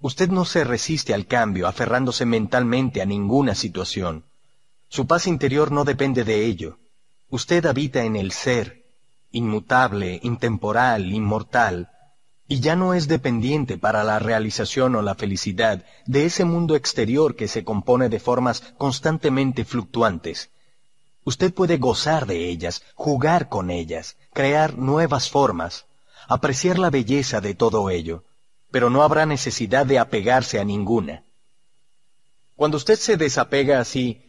Usted 0.00 0.30
no 0.30 0.44
se 0.44 0.64
resiste 0.64 1.12
al 1.12 1.26
cambio 1.26 1.66
aferrándose 1.66 2.24
mentalmente 2.24 3.02
a 3.02 3.06
ninguna 3.06 3.54
situación. 3.54 4.24
Su 4.88 5.06
paz 5.06 5.26
interior 5.26 5.72
no 5.72 5.84
depende 5.84 6.24
de 6.24 6.46
ello. 6.46 6.78
Usted 7.28 7.66
habita 7.66 8.04
en 8.04 8.16
el 8.16 8.32
ser, 8.32 8.85
inmutable, 9.32 10.20
intemporal, 10.22 11.12
inmortal, 11.12 11.90
y 12.48 12.60
ya 12.60 12.76
no 12.76 12.94
es 12.94 13.08
dependiente 13.08 13.76
para 13.76 14.04
la 14.04 14.18
realización 14.18 14.94
o 14.94 15.02
la 15.02 15.14
felicidad 15.14 15.84
de 16.06 16.26
ese 16.26 16.44
mundo 16.44 16.76
exterior 16.76 17.34
que 17.34 17.48
se 17.48 17.64
compone 17.64 18.08
de 18.08 18.20
formas 18.20 18.62
constantemente 18.78 19.64
fluctuantes. 19.64 20.50
Usted 21.24 21.52
puede 21.52 21.78
gozar 21.78 22.26
de 22.26 22.48
ellas, 22.48 22.82
jugar 22.94 23.48
con 23.48 23.70
ellas, 23.70 24.16
crear 24.32 24.78
nuevas 24.78 25.28
formas, 25.28 25.86
apreciar 26.28 26.78
la 26.78 26.90
belleza 26.90 27.40
de 27.40 27.54
todo 27.54 27.90
ello, 27.90 28.22
pero 28.70 28.90
no 28.90 29.02
habrá 29.02 29.26
necesidad 29.26 29.86
de 29.86 29.98
apegarse 29.98 30.60
a 30.60 30.64
ninguna. 30.64 31.24
Cuando 32.54 32.76
usted 32.76 32.96
se 32.96 33.16
desapega 33.16 33.80
así, 33.80 34.22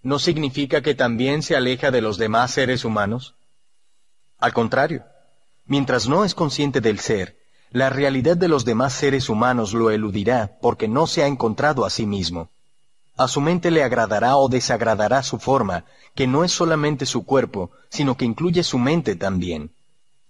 ¿no 0.00 0.20
significa 0.20 0.80
que 0.80 0.94
también 0.94 1.42
se 1.42 1.56
aleja 1.56 1.90
de 1.90 2.00
los 2.00 2.18
demás 2.18 2.52
seres 2.52 2.84
humanos? 2.84 3.34
Al 4.44 4.52
contrario, 4.52 5.04
mientras 5.64 6.06
no 6.06 6.22
es 6.22 6.34
consciente 6.34 6.82
del 6.82 6.98
ser, 6.98 7.38
la 7.70 7.88
realidad 7.88 8.36
de 8.36 8.46
los 8.46 8.66
demás 8.66 8.92
seres 8.92 9.30
humanos 9.30 9.72
lo 9.72 9.90
eludirá 9.90 10.58
porque 10.60 10.86
no 10.86 11.06
se 11.06 11.22
ha 11.22 11.26
encontrado 11.28 11.86
a 11.86 11.88
sí 11.88 12.04
mismo. 12.04 12.50
A 13.16 13.26
su 13.26 13.40
mente 13.40 13.70
le 13.70 13.82
agradará 13.82 14.36
o 14.36 14.50
desagradará 14.50 15.22
su 15.22 15.38
forma, 15.38 15.86
que 16.14 16.26
no 16.26 16.44
es 16.44 16.52
solamente 16.52 17.06
su 17.06 17.24
cuerpo, 17.24 17.70
sino 17.88 18.18
que 18.18 18.26
incluye 18.26 18.62
su 18.64 18.78
mente 18.78 19.16
también. 19.16 19.70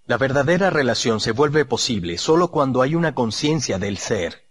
La 0.05 0.17
verdadera 0.17 0.69
relación 0.69 1.19
se 1.19 1.33
vuelve 1.33 1.65
posible 1.65 2.17
solo 2.17 2.51
cuando 2.51 2.81
hay 2.81 2.95
una 2.95 3.13
conciencia 3.13 3.79
del 3.79 3.97
ser. 3.97 4.43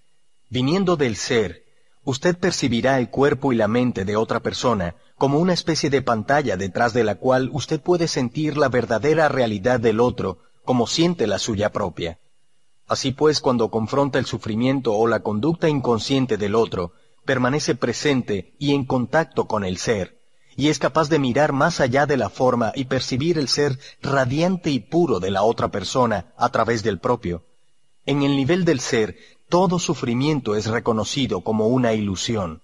Viniendo 0.50 0.96
del 0.96 1.16
ser, 1.16 1.64
usted 2.04 2.36
percibirá 2.36 2.98
el 2.98 3.08
cuerpo 3.08 3.50
y 3.50 3.56
la 3.56 3.66
mente 3.66 4.04
de 4.04 4.16
otra 4.16 4.40
persona 4.40 4.94
como 5.16 5.38
una 5.38 5.52
especie 5.52 5.90
de 5.90 6.02
pantalla 6.02 6.56
detrás 6.56 6.92
de 6.92 7.04
la 7.04 7.14
cual 7.14 7.50
usted 7.52 7.80
puede 7.80 8.08
sentir 8.08 8.56
la 8.56 8.68
verdadera 8.68 9.28
realidad 9.28 9.80
del 9.80 10.00
otro 10.00 10.38
como 10.64 10.86
siente 10.86 11.26
la 11.26 11.38
suya 11.38 11.70
propia. 11.72 12.18
Así 12.86 13.12
pues, 13.12 13.40
cuando 13.40 13.70
confronta 13.70 14.18
el 14.18 14.26
sufrimiento 14.26 14.94
o 14.94 15.06
la 15.06 15.20
conducta 15.20 15.68
inconsciente 15.68 16.36
del 16.36 16.54
otro, 16.54 16.92
permanece 17.24 17.74
presente 17.74 18.54
y 18.58 18.74
en 18.74 18.84
contacto 18.84 19.46
con 19.46 19.64
el 19.64 19.78
ser, 19.78 20.18
y 20.56 20.68
es 20.68 20.78
capaz 20.78 21.08
de 21.08 21.18
mirar 21.18 21.52
más 21.52 21.80
allá 21.80 22.06
de 22.06 22.16
la 22.16 22.28
forma 22.28 22.72
y 22.74 22.84
percibir 22.84 23.38
el 23.38 23.48
ser 23.48 23.78
radiante 24.02 24.70
y 24.70 24.80
puro 24.80 25.20
de 25.20 25.30
la 25.30 25.42
otra 25.42 25.68
persona 25.68 26.32
a 26.36 26.50
través 26.50 26.82
del 26.82 26.98
propio. 26.98 27.44
En 28.06 28.22
el 28.22 28.36
nivel 28.36 28.64
del 28.64 28.80
ser, 28.80 29.16
todo 29.48 29.78
sufrimiento 29.78 30.54
es 30.54 30.66
reconocido 30.66 31.40
como 31.40 31.68
una 31.68 31.94
ilusión. 31.94 32.60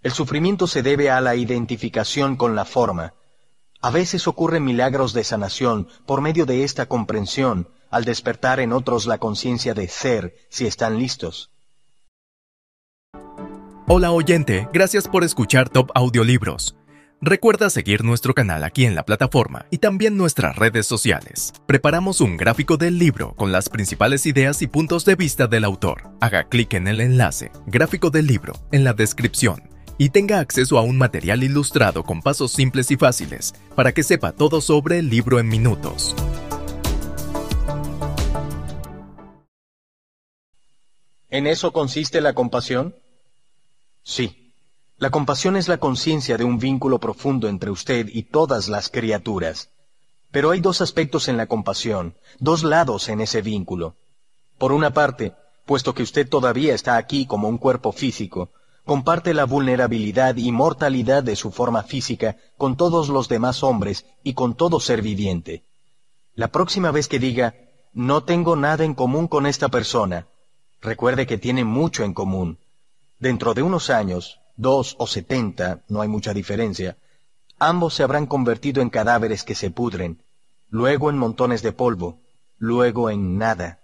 El 0.00 0.12
sufrimiento 0.12 0.68
se 0.68 0.82
debe 0.82 1.10
a 1.10 1.20
la 1.20 1.34
identificación 1.34 2.36
con 2.36 2.54
la 2.54 2.64
forma. 2.64 3.14
A 3.80 3.90
veces 3.90 4.28
ocurren 4.28 4.64
milagros 4.64 5.12
de 5.12 5.24
sanación 5.24 5.88
por 6.06 6.20
medio 6.20 6.46
de 6.46 6.62
esta 6.62 6.86
comprensión, 6.86 7.68
al 7.90 8.04
despertar 8.04 8.60
en 8.60 8.72
otros 8.72 9.06
la 9.06 9.18
conciencia 9.18 9.74
de 9.74 9.88
ser, 9.88 10.36
si 10.50 10.66
están 10.66 10.98
listos. 10.98 11.50
Hola 13.88 14.12
oyente, 14.12 14.68
gracias 14.72 15.08
por 15.08 15.24
escuchar 15.24 15.68
Top 15.68 15.90
Audiolibros. 15.94 16.76
Recuerda 17.20 17.68
seguir 17.68 18.04
nuestro 18.04 18.34
canal 18.34 18.62
aquí 18.62 18.84
en 18.84 18.94
la 18.94 19.04
plataforma 19.04 19.66
y 19.70 19.78
también 19.78 20.16
nuestras 20.16 20.54
redes 20.54 20.86
sociales. 20.86 21.52
Preparamos 21.66 22.20
un 22.20 22.36
gráfico 22.36 22.76
del 22.76 22.98
libro 22.98 23.34
con 23.34 23.50
las 23.50 23.68
principales 23.68 24.26
ideas 24.26 24.62
y 24.62 24.68
puntos 24.68 25.04
de 25.04 25.16
vista 25.16 25.48
del 25.48 25.64
autor. 25.64 26.10
Haga 26.20 26.44
clic 26.44 26.74
en 26.74 26.86
el 26.86 27.00
enlace, 27.00 27.50
gráfico 27.66 28.10
del 28.10 28.28
libro, 28.28 28.52
en 28.70 28.84
la 28.84 28.92
descripción 28.92 29.77
y 29.98 30.10
tenga 30.10 30.38
acceso 30.38 30.78
a 30.78 30.82
un 30.82 30.96
material 30.96 31.42
ilustrado 31.42 32.04
con 32.04 32.22
pasos 32.22 32.52
simples 32.52 32.90
y 32.90 32.96
fáciles 32.96 33.52
para 33.74 33.92
que 33.92 34.04
sepa 34.04 34.32
todo 34.32 34.60
sobre 34.60 35.00
el 35.00 35.10
libro 35.10 35.40
en 35.40 35.48
minutos. 35.48 36.14
¿En 41.30 41.46
eso 41.46 41.72
consiste 41.72 42.20
la 42.22 42.32
compasión? 42.32 42.96
Sí. 44.02 44.54
La 44.96 45.10
compasión 45.10 45.56
es 45.56 45.68
la 45.68 45.78
conciencia 45.78 46.38
de 46.38 46.44
un 46.44 46.58
vínculo 46.58 46.98
profundo 46.98 47.48
entre 47.48 47.70
usted 47.70 48.08
y 48.10 48.22
todas 48.22 48.68
las 48.68 48.88
criaturas. 48.88 49.70
Pero 50.30 50.50
hay 50.50 50.60
dos 50.60 50.80
aspectos 50.80 51.28
en 51.28 51.36
la 51.36 51.46
compasión, 51.46 52.16
dos 52.38 52.62
lados 52.62 53.08
en 53.08 53.20
ese 53.20 53.42
vínculo. 53.42 53.96
Por 54.56 54.72
una 54.72 54.92
parte, 54.92 55.34
puesto 55.66 55.94
que 55.94 56.02
usted 56.02 56.28
todavía 56.28 56.74
está 56.74 56.96
aquí 56.96 57.26
como 57.26 57.48
un 57.48 57.58
cuerpo 57.58 57.92
físico, 57.92 58.50
comparte 58.88 59.34
la 59.34 59.44
vulnerabilidad 59.44 60.36
y 60.36 60.50
mortalidad 60.50 61.22
de 61.22 61.36
su 61.36 61.50
forma 61.50 61.82
física 61.82 62.38
con 62.56 62.74
todos 62.74 63.10
los 63.10 63.28
demás 63.28 63.62
hombres 63.62 64.06
y 64.24 64.32
con 64.32 64.54
todo 64.54 64.80
ser 64.80 65.02
viviente. 65.02 65.62
La 66.34 66.48
próxima 66.48 66.90
vez 66.90 67.06
que 67.06 67.18
diga, 67.18 67.54
no 67.92 68.24
tengo 68.24 68.56
nada 68.56 68.84
en 68.84 68.94
común 68.94 69.28
con 69.28 69.44
esta 69.44 69.68
persona, 69.68 70.26
recuerde 70.80 71.26
que 71.26 71.36
tiene 71.36 71.64
mucho 71.64 72.02
en 72.02 72.14
común. 72.14 72.56
Dentro 73.18 73.52
de 73.52 73.62
unos 73.62 73.90
años, 73.90 74.40
dos 74.56 74.96
o 74.98 75.06
setenta, 75.06 75.82
no 75.88 76.00
hay 76.00 76.08
mucha 76.08 76.32
diferencia, 76.32 76.96
ambos 77.58 77.92
se 77.92 78.04
habrán 78.04 78.24
convertido 78.24 78.80
en 78.80 78.88
cadáveres 78.88 79.44
que 79.44 79.54
se 79.54 79.70
pudren, 79.70 80.22
luego 80.70 81.10
en 81.10 81.18
montones 81.18 81.60
de 81.60 81.72
polvo, 81.72 82.20
luego 82.56 83.10
en 83.10 83.36
nada. 83.36 83.80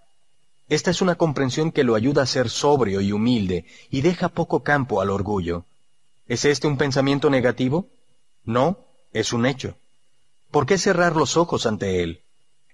Esta 0.67 0.89
es 0.91 1.01
una 1.01 1.15
comprensión 1.15 1.71
que 1.71 1.83
lo 1.83 1.95
ayuda 1.95 2.23
a 2.23 2.25
ser 2.25 2.49
sobrio 2.49 3.01
y 3.01 3.11
humilde 3.11 3.65
y 3.91 4.01
deja 4.01 4.29
poco 4.29 4.63
campo 4.63 4.99
al 4.99 5.11
orgullo. 5.11 5.65
¿Es 6.27 6.43
este 6.45 6.67
un 6.67 6.77
pensamiento 6.77 7.29
negativo? 7.29 7.87
No, 8.43 8.79
es 9.13 9.31
un 9.31 9.45
hecho. 9.45 9.75
¿Por 10.49 10.65
qué 10.65 10.77
cerrar 10.77 11.15
los 11.15 11.37
ojos 11.37 11.65
ante 11.67 12.01
él? 12.01 12.21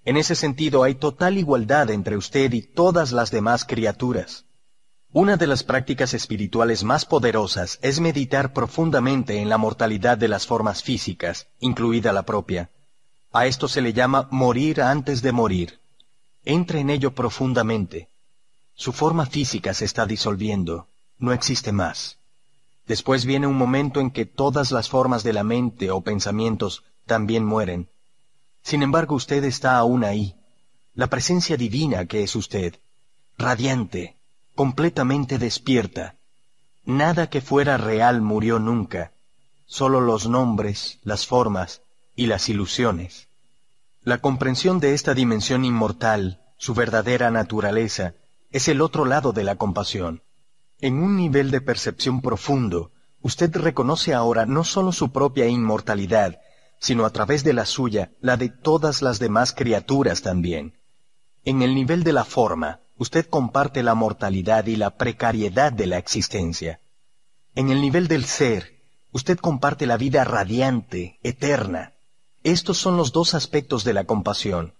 En 0.04 0.16
ese 0.16 0.34
sentido 0.34 0.84
hay 0.84 0.94
total 0.94 1.36
igualdad 1.36 1.90
entre 1.90 2.16
usted 2.16 2.52
y 2.52 2.62
todas 2.62 3.12
las 3.12 3.30
demás 3.30 3.64
criaturas. 3.64 4.46
Una 5.12 5.36
de 5.36 5.46
las 5.46 5.62
prácticas 5.62 6.14
espirituales 6.14 6.84
más 6.84 7.04
poderosas 7.04 7.78
es 7.82 8.00
meditar 8.00 8.54
profundamente 8.54 9.36
en 9.36 9.50
la 9.50 9.58
mortalidad 9.58 10.16
de 10.16 10.28
las 10.28 10.46
formas 10.46 10.82
físicas, 10.82 11.46
incluida 11.60 12.14
la 12.14 12.22
propia. 12.22 12.70
A 13.30 13.46
esto 13.46 13.68
se 13.68 13.82
le 13.82 13.92
llama 13.92 14.28
morir 14.30 14.80
antes 14.80 15.20
de 15.20 15.32
morir. 15.32 15.81
Entre 16.44 16.80
en 16.80 16.90
ello 16.90 17.14
profundamente. 17.14 18.08
Su 18.74 18.92
forma 18.92 19.26
física 19.26 19.74
se 19.74 19.84
está 19.84 20.06
disolviendo, 20.06 20.88
no 21.18 21.32
existe 21.32 21.70
más. 21.72 22.18
Después 22.86 23.24
viene 23.24 23.46
un 23.46 23.56
momento 23.56 24.00
en 24.00 24.10
que 24.10 24.26
todas 24.26 24.72
las 24.72 24.88
formas 24.88 25.22
de 25.22 25.32
la 25.32 25.44
mente 25.44 25.90
o 25.90 26.00
pensamientos 26.00 26.82
también 27.06 27.44
mueren. 27.44 27.88
Sin 28.62 28.82
embargo, 28.82 29.14
usted 29.14 29.44
está 29.44 29.76
aún 29.76 30.04
ahí, 30.04 30.34
la 30.94 31.06
presencia 31.06 31.56
divina 31.56 32.06
que 32.06 32.22
es 32.22 32.34
usted, 32.34 32.78
radiante, 33.38 34.16
completamente 34.54 35.38
despierta. 35.38 36.16
Nada 36.84 37.30
que 37.30 37.40
fuera 37.40 37.76
real 37.76 38.20
murió 38.20 38.58
nunca, 38.58 39.12
solo 39.64 40.00
los 40.00 40.28
nombres, 40.28 40.98
las 41.04 41.26
formas 41.26 41.82
y 42.16 42.26
las 42.26 42.48
ilusiones. 42.48 43.28
La 44.04 44.18
comprensión 44.18 44.80
de 44.80 44.94
esta 44.94 45.14
dimensión 45.14 45.64
inmortal, 45.64 46.40
su 46.56 46.74
verdadera 46.74 47.30
naturaleza, 47.30 48.14
es 48.50 48.66
el 48.66 48.80
otro 48.80 49.04
lado 49.04 49.32
de 49.32 49.44
la 49.44 49.54
compasión. 49.54 50.22
En 50.80 51.00
un 51.00 51.16
nivel 51.16 51.52
de 51.52 51.60
percepción 51.60 52.20
profundo, 52.20 52.90
usted 53.20 53.54
reconoce 53.56 54.12
ahora 54.12 54.44
no 54.44 54.64
solo 54.64 54.90
su 54.90 55.12
propia 55.12 55.46
inmortalidad, 55.46 56.40
sino 56.80 57.04
a 57.04 57.10
través 57.10 57.44
de 57.44 57.52
la 57.52 57.64
suya, 57.64 58.10
la 58.20 58.36
de 58.36 58.48
todas 58.48 59.02
las 59.02 59.20
demás 59.20 59.52
criaturas 59.52 60.22
también. 60.22 60.74
En 61.44 61.62
el 61.62 61.72
nivel 61.72 62.02
de 62.02 62.12
la 62.12 62.24
forma, 62.24 62.80
usted 62.96 63.26
comparte 63.26 63.84
la 63.84 63.94
mortalidad 63.94 64.66
y 64.66 64.74
la 64.74 64.96
precariedad 64.96 65.72
de 65.72 65.86
la 65.86 65.98
existencia. 65.98 66.80
En 67.54 67.70
el 67.70 67.80
nivel 67.80 68.08
del 68.08 68.24
ser, 68.24 68.80
usted 69.12 69.38
comparte 69.38 69.86
la 69.86 69.96
vida 69.96 70.24
radiante, 70.24 71.20
eterna. 71.22 71.91
Estos 72.44 72.78
son 72.78 72.96
los 72.96 73.12
dos 73.12 73.34
aspectos 73.34 73.84
de 73.84 73.92
la 73.92 74.04
compasión. 74.04 74.74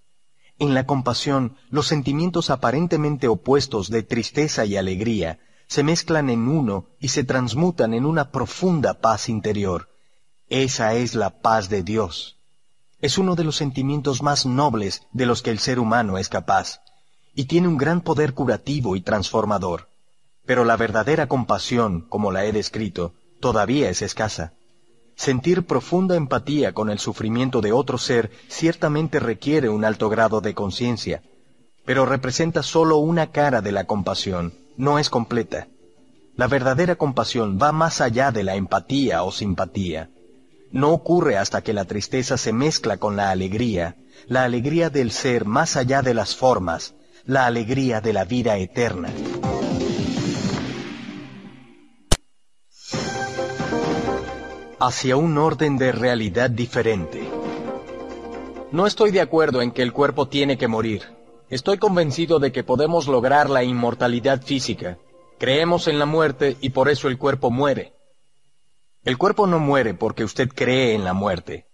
En 0.58 0.74
la 0.74 0.84
compasión, 0.84 1.56
los 1.70 1.86
sentimientos 1.86 2.50
aparentemente 2.50 3.28
opuestos 3.28 3.88
de 3.88 4.02
tristeza 4.02 4.64
y 4.64 4.76
alegría 4.76 5.38
se 5.68 5.82
mezclan 5.82 6.28
en 6.28 6.48
uno 6.48 6.86
y 7.00 7.08
se 7.08 7.24
transmutan 7.24 7.94
en 7.94 8.04
una 8.04 8.30
profunda 8.30 8.94
paz 8.94 9.28
interior. 9.28 9.88
Esa 10.48 10.94
es 10.94 11.14
la 11.14 11.40
paz 11.40 11.68
de 11.68 11.82
Dios. 11.82 12.36
Es 13.00 13.16
uno 13.16 13.36
de 13.36 13.44
los 13.44 13.56
sentimientos 13.56 14.22
más 14.22 14.44
nobles 14.44 15.06
de 15.12 15.26
los 15.26 15.40
que 15.40 15.50
el 15.50 15.58
ser 15.58 15.78
humano 15.78 16.18
es 16.18 16.28
capaz 16.28 16.80
y 17.34 17.44
tiene 17.46 17.68
un 17.68 17.78
gran 17.78 18.00
poder 18.00 18.34
curativo 18.34 18.96
y 18.96 19.00
transformador. 19.00 19.88
Pero 20.44 20.64
la 20.64 20.76
verdadera 20.76 21.28
compasión, 21.28 22.02
como 22.08 22.32
la 22.32 22.44
he 22.44 22.52
descrito, 22.52 23.14
todavía 23.40 23.88
es 23.88 24.02
escasa. 24.02 24.52
Sentir 25.16 25.64
profunda 25.64 26.16
empatía 26.16 26.72
con 26.72 26.90
el 26.90 26.98
sufrimiento 26.98 27.60
de 27.60 27.72
otro 27.72 27.98
ser 27.98 28.30
ciertamente 28.48 29.20
requiere 29.20 29.68
un 29.68 29.84
alto 29.84 30.08
grado 30.08 30.40
de 30.40 30.54
conciencia, 30.54 31.22
pero 31.84 32.06
representa 32.06 32.62
solo 32.62 32.98
una 32.98 33.30
cara 33.30 33.60
de 33.60 33.72
la 33.72 33.84
compasión, 33.84 34.54
no 34.76 34.98
es 34.98 35.10
completa. 35.10 35.68
La 36.36 36.46
verdadera 36.46 36.96
compasión 36.96 37.58
va 37.60 37.72
más 37.72 38.00
allá 38.00 38.32
de 38.32 38.42
la 38.42 38.54
empatía 38.54 39.22
o 39.22 39.30
simpatía. 39.32 40.10
No 40.70 40.92
ocurre 40.92 41.36
hasta 41.36 41.60
que 41.60 41.74
la 41.74 41.84
tristeza 41.84 42.38
se 42.38 42.52
mezcla 42.52 42.96
con 42.96 43.16
la 43.16 43.30
alegría, 43.30 43.96
la 44.26 44.44
alegría 44.44 44.88
del 44.88 45.10
ser 45.10 45.44
más 45.44 45.76
allá 45.76 46.00
de 46.00 46.14
las 46.14 46.34
formas, 46.34 46.94
la 47.26 47.46
alegría 47.46 48.00
de 48.00 48.14
la 48.14 48.24
vida 48.24 48.56
eterna. 48.56 49.10
Hacia 54.84 55.14
un 55.14 55.38
orden 55.38 55.78
de 55.78 55.92
realidad 55.92 56.50
diferente. 56.50 57.22
No 58.72 58.84
estoy 58.84 59.12
de 59.12 59.20
acuerdo 59.20 59.62
en 59.62 59.70
que 59.70 59.80
el 59.80 59.92
cuerpo 59.92 60.26
tiene 60.26 60.58
que 60.58 60.66
morir. 60.66 61.04
Estoy 61.50 61.78
convencido 61.78 62.40
de 62.40 62.50
que 62.50 62.64
podemos 62.64 63.06
lograr 63.06 63.48
la 63.48 63.62
inmortalidad 63.62 64.42
física. 64.42 64.98
Creemos 65.38 65.86
en 65.86 66.00
la 66.00 66.04
muerte 66.04 66.56
y 66.60 66.70
por 66.70 66.88
eso 66.88 67.06
el 67.06 67.16
cuerpo 67.16 67.52
muere. 67.52 67.92
El 69.04 69.18
cuerpo 69.18 69.46
no 69.46 69.60
muere 69.60 69.94
porque 69.94 70.24
usted 70.24 70.48
cree 70.48 70.96
en 70.96 71.04
la 71.04 71.12
muerte. 71.12 71.68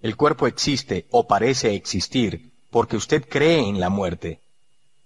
El 0.00 0.16
cuerpo 0.16 0.46
existe 0.46 1.06
o 1.10 1.26
parece 1.26 1.74
existir 1.74 2.54
porque 2.70 2.96
usted 2.96 3.28
cree 3.28 3.68
en 3.68 3.78
la 3.78 3.90
muerte. 3.90 4.40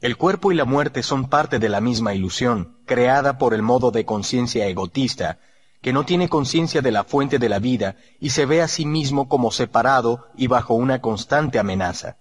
El 0.01 0.17
cuerpo 0.17 0.53
y 0.53 0.55
la 0.55 0.65
muerte 0.65 1.03
son 1.03 1.28
parte 1.28 1.58
de 1.58 1.69
la 1.69 1.81
misma 1.81 2.15
ilusión, 2.15 2.78
creada 2.87 3.37
por 3.37 3.53
el 3.53 3.62
modo 3.62 3.91
de 3.91 4.05
conciencia 4.05 4.69
egotista, 4.69 5.41
que 5.81 5.93
no 5.93 6.05
tiene 6.05 6.28
conciencia 6.28 6.83
de 6.83 6.91
la 6.91 7.05
fuente 7.05 7.39
de 7.39 7.49
la 7.49 7.59
vida 7.59 7.97
y 8.21 8.31
se 8.31 8.47
ve 8.47 8.62
a 8.62 8.69
sí 8.69 8.85
mismo 8.85 9.28
como 9.28 9.51
separado 9.51 10.27
y 10.37 10.47
bajo 10.47 10.75
una 10.75 11.01
constante 11.01 11.59
amenaza. 11.59 12.17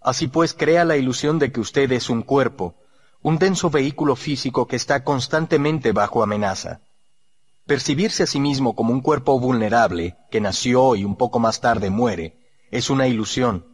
Así 0.00 0.26
pues 0.26 0.52
crea 0.52 0.84
la 0.84 0.96
ilusión 0.96 1.38
de 1.38 1.52
que 1.52 1.60
usted 1.60 1.90
es 1.92 2.10
un 2.10 2.22
cuerpo, 2.22 2.74
un 3.22 3.38
denso 3.38 3.70
vehículo 3.70 4.16
físico 4.16 4.66
que 4.66 4.76
está 4.76 5.04
constantemente 5.04 5.92
bajo 5.92 6.22
amenaza. 6.22 6.80
Percibirse 7.66 8.24
a 8.24 8.26
sí 8.26 8.40
mismo 8.40 8.74
como 8.74 8.92
un 8.92 9.00
cuerpo 9.00 9.38
vulnerable, 9.38 10.16
que 10.30 10.40
nació 10.40 10.96
y 10.96 11.04
un 11.04 11.14
poco 11.14 11.38
más 11.38 11.60
tarde 11.60 11.90
muere, 11.90 12.36
es 12.72 12.90
una 12.90 13.06
ilusión. 13.06 13.64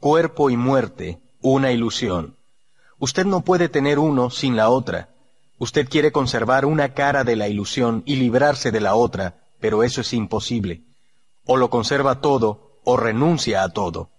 Cuerpo 0.00 0.50
y 0.50 0.56
muerte, 0.56 1.20
una 1.40 1.70
ilusión. 1.70 2.34
Usted 2.98 3.24
no 3.24 3.42
puede 3.42 3.68
tener 3.68 4.00
uno 4.00 4.30
sin 4.30 4.56
la 4.56 4.68
otra. 4.68 5.10
Usted 5.62 5.88
quiere 5.88 6.10
conservar 6.10 6.64
una 6.64 6.92
cara 6.92 7.22
de 7.22 7.36
la 7.36 7.46
ilusión 7.46 8.02
y 8.04 8.16
librarse 8.16 8.72
de 8.72 8.80
la 8.80 8.96
otra, 8.96 9.44
pero 9.60 9.84
eso 9.84 10.00
es 10.00 10.12
imposible. 10.12 10.82
O 11.46 11.56
lo 11.56 11.70
conserva 11.70 12.20
todo, 12.20 12.80
o 12.82 12.96
renuncia 12.96 13.62
a 13.62 13.68
todo. 13.68 14.10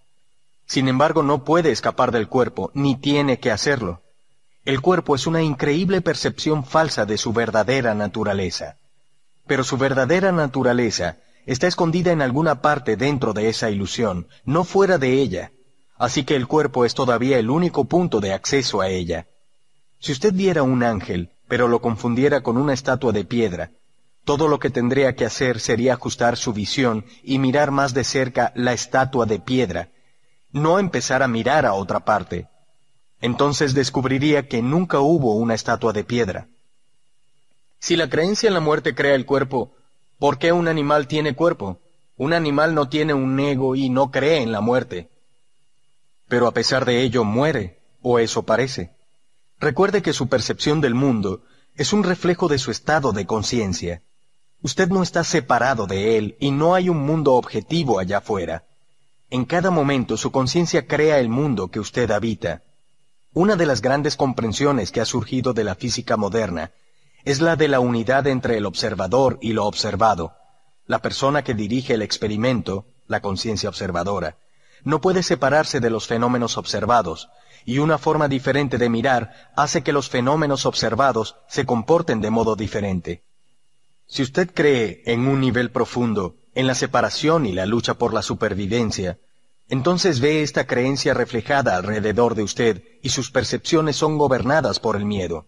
Sin 0.66 0.88
embargo, 0.88 1.22
no 1.22 1.44
puede 1.44 1.72
escapar 1.72 2.14
del 2.14 2.30
cuerpo, 2.30 2.72
ni 2.74 2.96
tiene 2.96 3.40
que 3.40 3.52
hacerlo. 3.52 4.04
El 4.64 4.80
cuerpo 4.80 5.16
es 5.16 5.28
una 5.28 5.42
increíble 5.42 6.00
percepción 6.00 6.64
falsa 6.64 7.06
de 7.06 7.18
su 7.18 7.34
verdadera 7.34 7.94
naturaleza. 7.94 8.78
Pero 9.46 9.66
su 9.66 9.76
verdadera 9.76 10.32
naturaleza 10.32 11.18
está 11.46 11.68
escondida 11.68 12.14
en 12.14 12.22
alguna 12.22 12.62
parte 12.62 12.96
dentro 12.96 13.34
de 13.34 13.50
esa 13.50 13.70
ilusión, 13.70 14.30
no 14.46 14.64
fuera 14.64 14.98
de 14.98 15.20
ella. 15.22 15.52
Así 15.98 16.24
que 16.24 16.38
el 16.38 16.48
cuerpo 16.48 16.86
es 16.86 16.94
todavía 16.94 17.38
el 17.38 17.50
único 17.50 17.84
punto 17.84 18.22
de 18.22 18.32
acceso 18.32 18.80
a 18.80 18.88
ella. 18.88 19.28
Si 20.00 20.14
usted 20.14 20.34
viera 20.34 20.64
un 20.64 20.84
ángel, 20.84 21.33
pero 21.48 21.68
lo 21.68 21.82
confundiera 21.82 22.42
con 22.42 22.58
una 22.58 22.74
estatua 22.74 23.12
de 23.12 23.26
piedra, 23.26 23.72
todo 24.24 24.48
lo 24.48 24.60
que 24.60 24.70
tendría 24.70 25.16
que 25.16 25.26
hacer 25.26 25.60
sería 25.60 25.94
ajustar 25.94 26.38
su 26.38 26.54
visión 26.54 27.06
y 27.24 27.40
mirar 27.40 27.72
más 27.72 27.94
de 27.94 28.04
cerca 28.04 28.54
la 28.56 28.74
estatua 28.74 29.26
de 29.26 29.40
piedra, 29.40 29.90
no 30.52 30.80
empezar 30.80 31.24
a 31.24 31.28
mirar 31.28 31.66
a 31.66 31.74
otra 31.74 32.02
parte, 32.06 32.48
entonces 33.20 33.74
descubriría 33.74 34.48
que 34.48 34.62
nunca 34.62 35.00
hubo 35.00 35.36
una 35.36 35.54
estatua 35.54 35.94
de 35.94 36.04
piedra. 36.04 36.48
Si 37.80 37.96
la 37.96 38.10
creencia 38.10 38.48
en 38.48 38.54
la 38.54 38.60
muerte 38.60 38.96
crea 38.96 39.16
el 39.16 39.26
cuerpo, 39.26 39.74
¿por 40.20 40.38
qué 40.38 40.52
un 40.52 40.68
animal 40.68 41.08
tiene 41.08 41.36
cuerpo? 41.36 41.80
Un 42.16 42.34
animal 42.34 42.76
no 42.76 42.88
tiene 42.88 43.14
un 43.14 43.38
ego 43.40 43.76
y 43.76 43.90
no 43.90 44.12
cree 44.12 44.42
en 44.42 44.52
la 44.52 44.62
muerte. 44.62 45.10
Pero 46.28 46.48
a 46.48 46.54
pesar 46.54 46.86
de 46.86 47.02
ello 47.02 47.24
muere, 47.24 47.80
o 48.02 48.20
eso 48.20 48.44
parece. 48.44 48.92
Recuerde 49.64 50.02
que 50.02 50.12
su 50.12 50.28
percepción 50.28 50.82
del 50.82 50.94
mundo 50.94 51.42
es 51.78 51.94
un 51.94 52.04
reflejo 52.04 52.50
de 52.50 52.58
su 52.58 52.70
estado 52.70 53.14
de 53.14 53.26
conciencia. 53.26 54.02
Usted 54.62 54.90
no 54.90 55.02
está 55.02 55.24
separado 55.24 55.88
de 55.88 56.18
él 56.18 56.36
y 56.42 56.52
no 56.52 56.76
hay 56.76 56.90
un 56.90 56.98
mundo 56.98 57.36
objetivo 57.36 57.98
allá 57.98 58.18
afuera. 58.18 58.66
En 59.30 59.46
cada 59.46 59.72
momento 59.72 60.18
su 60.18 60.34
conciencia 60.34 60.86
crea 60.86 61.18
el 61.20 61.30
mundo 61.30 61.70
que 61.70 61.80
usted 61.80 62.12
habita. 62.12 62.62
Una 63.32 63.56
de 63.56 63.66
las 63.66 63.82
grandes 63.82 64.18
comprensiones 64.18 64.92
que 64.92 65.00
ha 65.00 65.06
surgido 65.06 65.54
de 65.54 65.64
la 65.64 65.76
física 65.76 66.18
moderna 66.18 66.72
es 67.24 67.40
la 67.40 67.56
de 67.56 67.70
la 67.70 67.80
unidad 67.80 68.28
entre 68.28 68.58
el 68.58 68.66
observador 68.66 69.40
y 69.42 69.54
lo 69.54 69.66
observado. 69.66 70.34
La 70.88 71.00
persona 71.00 71.42
que 71.42 71.54
dirige 71.54 71.94
el 71.94 72.02
experimento, 72.02 72.86
la 73.08 73.22
conciencia 73.22 73.70
observadora, 73.70 74.36
no 74.84 75.00
puede 75.00 75.24
separarse 75.24 75.80
de 75.80 75.90
los 75.90 76.06
fenómenos 76.06 76.58
observados, 76.58 77.30
y 77.66 77.80
una 77.80 77.98
forma 77.98 78.28
diferente 78.28 78.78
de 78.78 78.90
mirar 78.90 79.52
hace 79.56 79.84
que 79.84 79.94
los 79.94 80.10
fenómenos 80.10 80.66
observados 80.66 81.36
se 81.48 81.66
comporten 81.66 82.22
de 82.22 82.30
modo 82.30 82.56
diferente. 82.56 83.24
Si 84.08 84.22
usted 84.22 84.52
cree 84.54 85.02
en 85.06 85.28
un 85.28 85.40
nivel 85.40 85.72
profundo, 85.72 86.36
en 86.56 86.68
la 86.68 86.76
separación 86.76 87.46
y 87.46 87.52
la 87.52 87.66
lucha 87.66 87.96
por 87.96 88.14
la 88.14 88.22
supervivencia, 88.22 89.18
entonces 89.70 90.20
ve 90.20 90.44
esta 90.44 90.68
creencia 90.68 91.14
reflejada 91.14 91.76
alrededor 91.76 92.36
de 92.36 92.44
usted 92.44 92.84
y 93.02 93.10
sus 93.10 93.32
percepciones 93.32 93.96
son 93.96 94.18
gobernadas 94.18 94.80
por 94.80 94.96
el 94.96 95.06
miedo. 95.06 95.46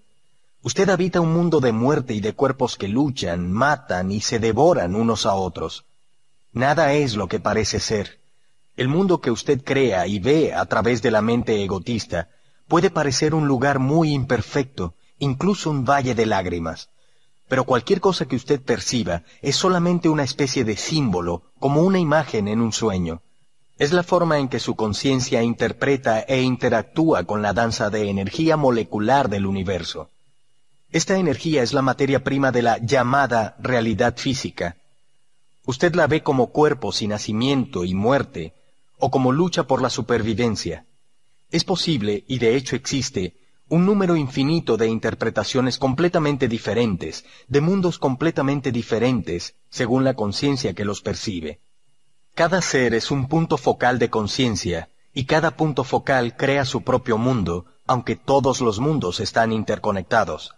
Usted 0.64 0.90
habita 0.90 1.22
un 1.22 1.32
mundo 1.32 1.60
de 1.60 1.72
muerte 1.72 2.16
y 2.16 2.22
de 2.22 2.34
cuerpos 2.34 2.76
que 2.76 2.88
luchan, 2.88 3.52
matan 3.52 4.12
y 4.12 4.22
se 4.22 4.40
devoran 4.40 4.96
unos 4.96 5.28
a 5.28 5.36
otros. 5.36 5.86
Nada 6.54 6.94
es 6.94 7.16
lo 7.16 7.28
que 7.28 7.40
parece 7.40 7.80
ser. 7.80 8.20
El 8.78 8.90
mundo 8.90 9.22
que 9.22 9.32
usted 9.32 9.64
crea 9.64 10.06
y 10.06 10.20
ve 10.20 10.54
a 10.54 10.66
través 10.66 11.02
de 11.02 11.10
la 11.10 11.22
mente 11.22 11.64
egotista 11.64 12.30
puede 12.68 12.90
parecer 12.90 13.34
un 13.34 13.48
lugar 13.48 13.80
muy 13.80 14.12
imperfecto, 14.12 14.96
incluso 15.18 15.70
un 15.70 15.86
valle 15.86 16.14
de 16.14 16.26
lágrimas. 16.26 16.90
Pero 17.48 17.64
cualquier 17.64 18.02
cosa 18.02 18.26
que 18.26 18.36
usted 18.36 18.62
perciba 18.62 19.24
es 19.42 19.56
solamente 19.56 20.10
una 20.10 20.24
especie 20.24 20.66
de 20.66 20.76
símbolo, 20.76 21.44
como 21.60 21.84
una 21.84 22.00
imagen 22.00 22.48
en 22.48 22.60
un 22.60 22.74
sueño. 22.74 23.22
Es 23.78 23.94
la 23.94 24.04
forma 24.04 24.40
en 24.40 24.50
que 24.50 24.60
su 24.60 24.76
conciencia 24.76 25.42
interpreta 25.42 26.22
e 26.22 26.42
interactúa 26.42 27.24
con 27.24 27.42
la 27.42 27.54
danza 27.54 27.90
de 27.90 28.10
energía 28.10 28.58
molecular 28.58 29.30
del 29.30 29.46
universo. 29.46 30.10
Esta 30.92 31.18
energía 31.18 31.62
es 31.62 31.74
la 31.74 31.82
materia 31.82 32.24
prima 32.24 32.52
de 32.52 32.62
la 32.62 32.78
llamada 32.78 33.56
realidad 33.60 34.18
física. 34.18 34.78
Usted 35.66 35.96
la 35.96 36.08
ve 36.08 36.24
como 36.24 36.48
cuerpo 36.48 36.92
sin 36.92 37.10
nacimiento 37.10 37.84
y 37.84 37.94
muerte, 37.94 38.54
o 38.98 39.12
como 39.12 39.32
lucha 39.32 39.64
por 39.64 39.82
la 39.82 39.90
supervivencia. 39.90 40.86
Es 41.52 41.64
posible, 41.64 42.24
y 42.28 42.40
de 42.40 42.56
hecho 42.56 42.76
existe, 42.76 43.36
un 43.68 43.86
número 43.86 44.16
infinito 44.16 44.78
de 44.78 44.88
interpretaciones 44.88 45.78
completamente 45.78 46.48
diferentes, 46.48 47.26
de 47.48 47.62
mundos 47.62 47.98
completamente 47.98 48.72
diferentes, 48.72 49.56
según 49.70 50.04
la 50.04 50.14
conciencia 50.14 50.74
que 50.74 50.86
los 50.86 51.02
percibe. 51.02 51.62
Cada 52.36 52.62
ser 52.62 52.94
es 52.94 53.12
un 53.12 53.28
punto 53.28 53.58
focal 53.58 53.98
de 53.98 54.10
conciencia, 54.10 54.90
y 55.14 55.26
cada 55.26 55.56
punto 55.56 55.84
focal 55.84 56.36
crea 56.36 56.66
su 56.66 56.84
propio 56.84 57.18
mundo, 57.18 57.66
aunque 57.88 58.16
todos 58.16 58.62
los 58.62 58.80
mundos 58.80 59.20
están 59.20 59.52
interconectados. 59.52 60.54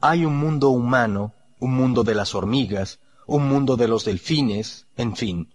Hay 0.00 0.24
un 0.24 0.36
mundo 0.36 0.70
humano, 0.70 1.34
un 1.58 1.74
mundo 1.74 2.02
de 2.04 2.14
las 2.14 2.34
hormigas, 2.34 3.00
un 3.26 3.48
mundo 3.48 3.76
de 3.76 3.88
los 3.88 4.04
delfines, 4.04 4.86
en 4.96 5.16
fin. 5.16 5.52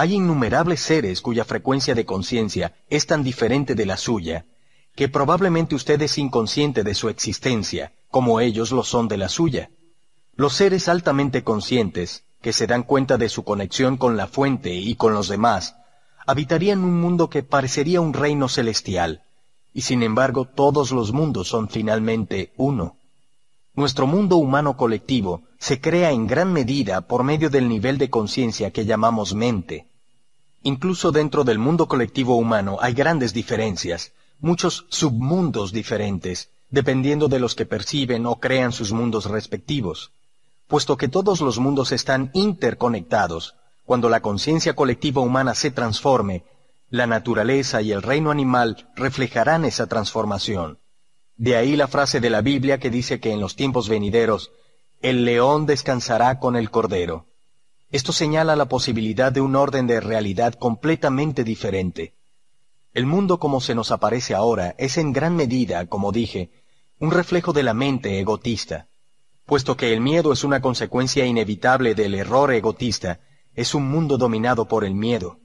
Hay 0.00 0.14
innumerables 0.14 0.80
seres 0.80 1.20
cuya 1.20 1.44
frecuencia 1.44 1.94
de 1.94 2.06
conciencia 2.06 2.74
es 2.88 3.06
tan 3.06 3.22
diferente 3.22 3.74
de 3.74 3.84
la 3.84 3.98
suya, 3.98 4.46
que 4.94 5.10
probablemente 5.10 5.74
usted 5.74 6.00
es 6.00 6.16
inconsciente 6.16 6.84
de 6.84 6.94
su 6.94 7.10
existencia, 7.10 7.92
como 8.10 8.40
ellos 8.40 8.72
lo 8.72 8.82
son 8.82 9.08
de 9.08 9.18
la 9.18 9.28
suya. 9.28 9.68
Los 10.34 10.54
seres 10.54 10.88
altamente 10.88 11.44
conscientes, 11.44 12.24
que 12.40 12.54
se 12.54 12.66
dan 12.66 12.82
cuenta 12.82 13.18
de 13.18 13.28
su 13.28 13.44
conexión 13.44 13.98
con 13.98 14.16
la 14.16 14.26
fuente 14.26 14.72
y 14.74 14.94
con 14.94 15.12
los 15.12 15.28
demás, 15.28 15.76
habitarían 16.26 16.82
un 16.82 16.98
mundo 16.98 17.28
que 17.28 17.42
parecería 17.42 18.00
un 18.00 18.14
reino 18.14 18.48
celestial, 18.48 19.24
y 19.74 19.82
sin 19.82 20.02
embargo 20.02 20.46
todos 20.46 20.92
los 20.92 21.12
mundos 21.12 21.48
son 21.48 21.68
finalmente 21.68 22.54
uno. 22.56 22.96
Nuestro 23.74 24.06
mundo 24.06 24.36
humano 24.36 24.78
colectivo 24.78 25.42
se 25.58 25.78
crea 25.78 26.10
en 26.10 26.26
gran 26.26 26.54
medida 26.54 27.02
por 27.02 27.22
medio 27.22 27.50
del 27.50 27.68
nivel 27.68 27.98
de 27.98 28.08
conciencia 28.08 28.70
que 28.70 28.86
llamamos 28.86 29.34
mente. 29.34 29.89
Incluso 30.62 31.12
dentro 31.12 31.44
del 31.44 31.58
mundo 31.58 31.88
colectivo 31.88 32.36
humano 32.36 32.78
hay 32.80 32.94
grandes 32.94 33.32
diferencias, 33.32 34.12
muchos 34.38 34.86
submundos 34.88 35.72
diferentes, 35.72 36.50
dependiendo 36.68 37.28
de 37.28 37.40
los 37.40 37.54
que 37.54 37.66
perciben 37.66 38.26
o 38.26 38.40
crean 38.40 38.72
sus 38.72 38.92
mundos 38.92 39.24
respectivos 39.24 40.12
puesto 40.70 40.96
que 40.96 41.08
todos 41.08 41.40
los 41.40 41.58
mundos 41.58 41.90
están 41.90 42.30
interconectados, 42.32 43.56
cuando 43.84 44.08
la 44.08 44.20
conciencia 44.20 44.76
colectiva 44.76 45.20
humana 45.20 45.56
se 45.56 45.72
transforme, 45.72 46.44
la 46.90 47.08
naturaleza 47.08 47.82
y 47.82 47.90
el 47.90 48.02
reino 48.02 48.30
animal 48.30 48.88
reflejarán 48.94 49.64
esa 49.64 49.88
transformación. 49.88 50.78
De 51.36 51.56
ahí 51.56 51.74
la 51.74 51.88
frase 51.88 52.20
de 52.20 52.30
la 52.30 52.40
Biblia 52.40 52.78
que 52.78 52.88
dice 52.88 53.18
que 53.18 53.32
en 53.32 53.40
los 53.40 53.56
tiempos 53.56 53.88
venideros, 53.88 54.52
el 55.02 55.24
león 55.24 55.66
descansará 55.66 56.38
con 56.38 56.54
el 56.54 56.70
cordero. 56.70 57.26
Esto 57.90 58.12
señala 58.12 58.56
la 58.56 58.66
posibilidad 58.68 59.32
de 59.32 59.40
un 59.40 59.56
orden 59.56 59.86
de 59.86 60.00
realidad 60.00 60.54
completamente 60.54 61.44
diferente. 61.44 62.14
El 62.92 63.06
mundo 63.06 63.38
como 63.38 63.60
se 63.60 63.74
nos 63.74 63.90
aparece 63.90 64.34
ahora 64.34 64.74
es 64.78 64.96
en 64.96 65.12
gran 65.12 65.36
medida, 65.36 65.86
como 65.86 66.12
dije, 66.12 66.50
un 66.98 67.10
reflejo 67.10 67.52
de 67.52 67.62
la 67.62 67.74
mente 67.74 68.18
egotista 68.18 68.88
puesto 69.50 69.76
que 69.76 69.92
el 69.92 70.00
miedo 70.00 70.32
es 70.32 70.44
una 70.44 70.60
consecuencia 70.60 71.26
inevitable 71.26 71.96
del 71.96 72.14
error 72.14 72.52
egotista, 72.52 73.18
es 73.52 73.74
un 73.74 73.82
mundo 73.90 74.16
dominado 74.16 74.68
por 74.68 74.84
el 74.84 74.94
miedo. 74.94 75.40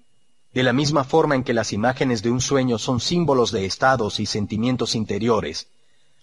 De 0.53 0.61
la 0.61 0.74
misma 0.74 1.03
forma 1.03 1.33
en 1.33 1.44
que 1.44 1.56
las 1.56 1.74
imágenes 1.74 2.22
de 2.22 2.29
un 2.29 2.40
sueño 2.40 2.78
son 2.78 2.99
símbolos 2.99 3.51
de 3.51 3.65
estados 3.65 4.19
y 4.19 4.28
sentimientos 4.28 4.94
interiores, 4.94 5.72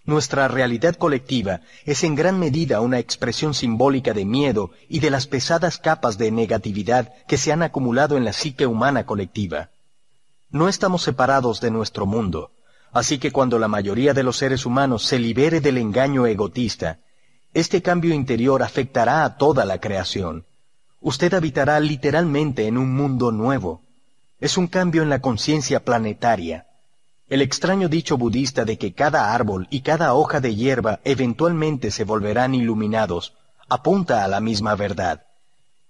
nuestra 0.05 0.49
realidad 0.49 0.97
colectiva 0.97 1.61
es 1.85 2.03
en 2.03 2.15
gran 2.15 2.39
medida 2.39 2.81
una 2.81 2.99
expresión 2.99 3.55
simbólica 3.55 4.13
de 4.13 4.25
miedo 4.25 4.71
y 4.89 5.01
de 5.01 5.11
las 5.11 5.27
pesadas 5.27 5.79
capas 5.79 6.19
de 6.19 6.31
negatividad 6.31 7.13
que 7.29 7.39
se 7.39 7.53
han 7.53 7.63
acumulado 7.63 8.17
en 8.17 8.25
la 8.25 8.33
psique 8.33 8.67
humana 8.67 9.07
colectiva. 9.07 9.71
No 10.51 10.69
estamos 10.69 11.03
separados 11.03 11.61
de 11.61 11.71
nuestro 11.71 12.05
mundo, 12.05 12.51
así 12.93 13.19
que 13.19 13.31
cuando 13.31 13.59
la 13.59 13.69
mayoría 13.69 14.13
de 14.13 14.23
los 14.23 14.37
seres 14.37 14.67
humanos 14.67 15.05
se 15.05 15.19
libere 15.19 15.61
del 15.61 15.79
engaño 15.79 16.27
egotista, 16.27 16.99
este 17.55 17.83
cambio 17.83 18.15
interior 18.15 18.63
afectará 18.63 19.25
a 19.25 19.37
toda 19.37 19.65
la 19.65 19.79
creación. 19.79 20.47
Usted 21.01 21.35
habitará 21.35 21.79
literalmente 21.81 22.67
en 22.67 22.79
un 22.79 22.95
mundo 22.95 23.31
nuevo. 23.31 23.83
Es 24.41 24.57
un 24.57 24.67
cambio 24.69 25.03
en 25.03 25.11
la 25.11 25.21
conciencia 25.21 25.85
planetaria. 25.85 26.67
El 27.33 27.41
extraño 27.41 27.89
dicho 27.89 28.19
budista 28.19 28.67
de 28.67 28.77
que 28.77 28.93
cada 28.93 29.33
árbol 29.33 29.67
y 29.71 29.81
cada 29.81 30.13
hoja 30.13 30.43
de 30.43 30.55
hierba 30.55 31.01
eventualmente 31.03 31.91
se 31.91 32.05
volverán 32.05 32.55
iluminados 32.55 33.33
apunta 33.71 34.23
a 34.23 34.29
la 34.29 34.43
misma 34.43 34.75
verdad. 34.75 35.25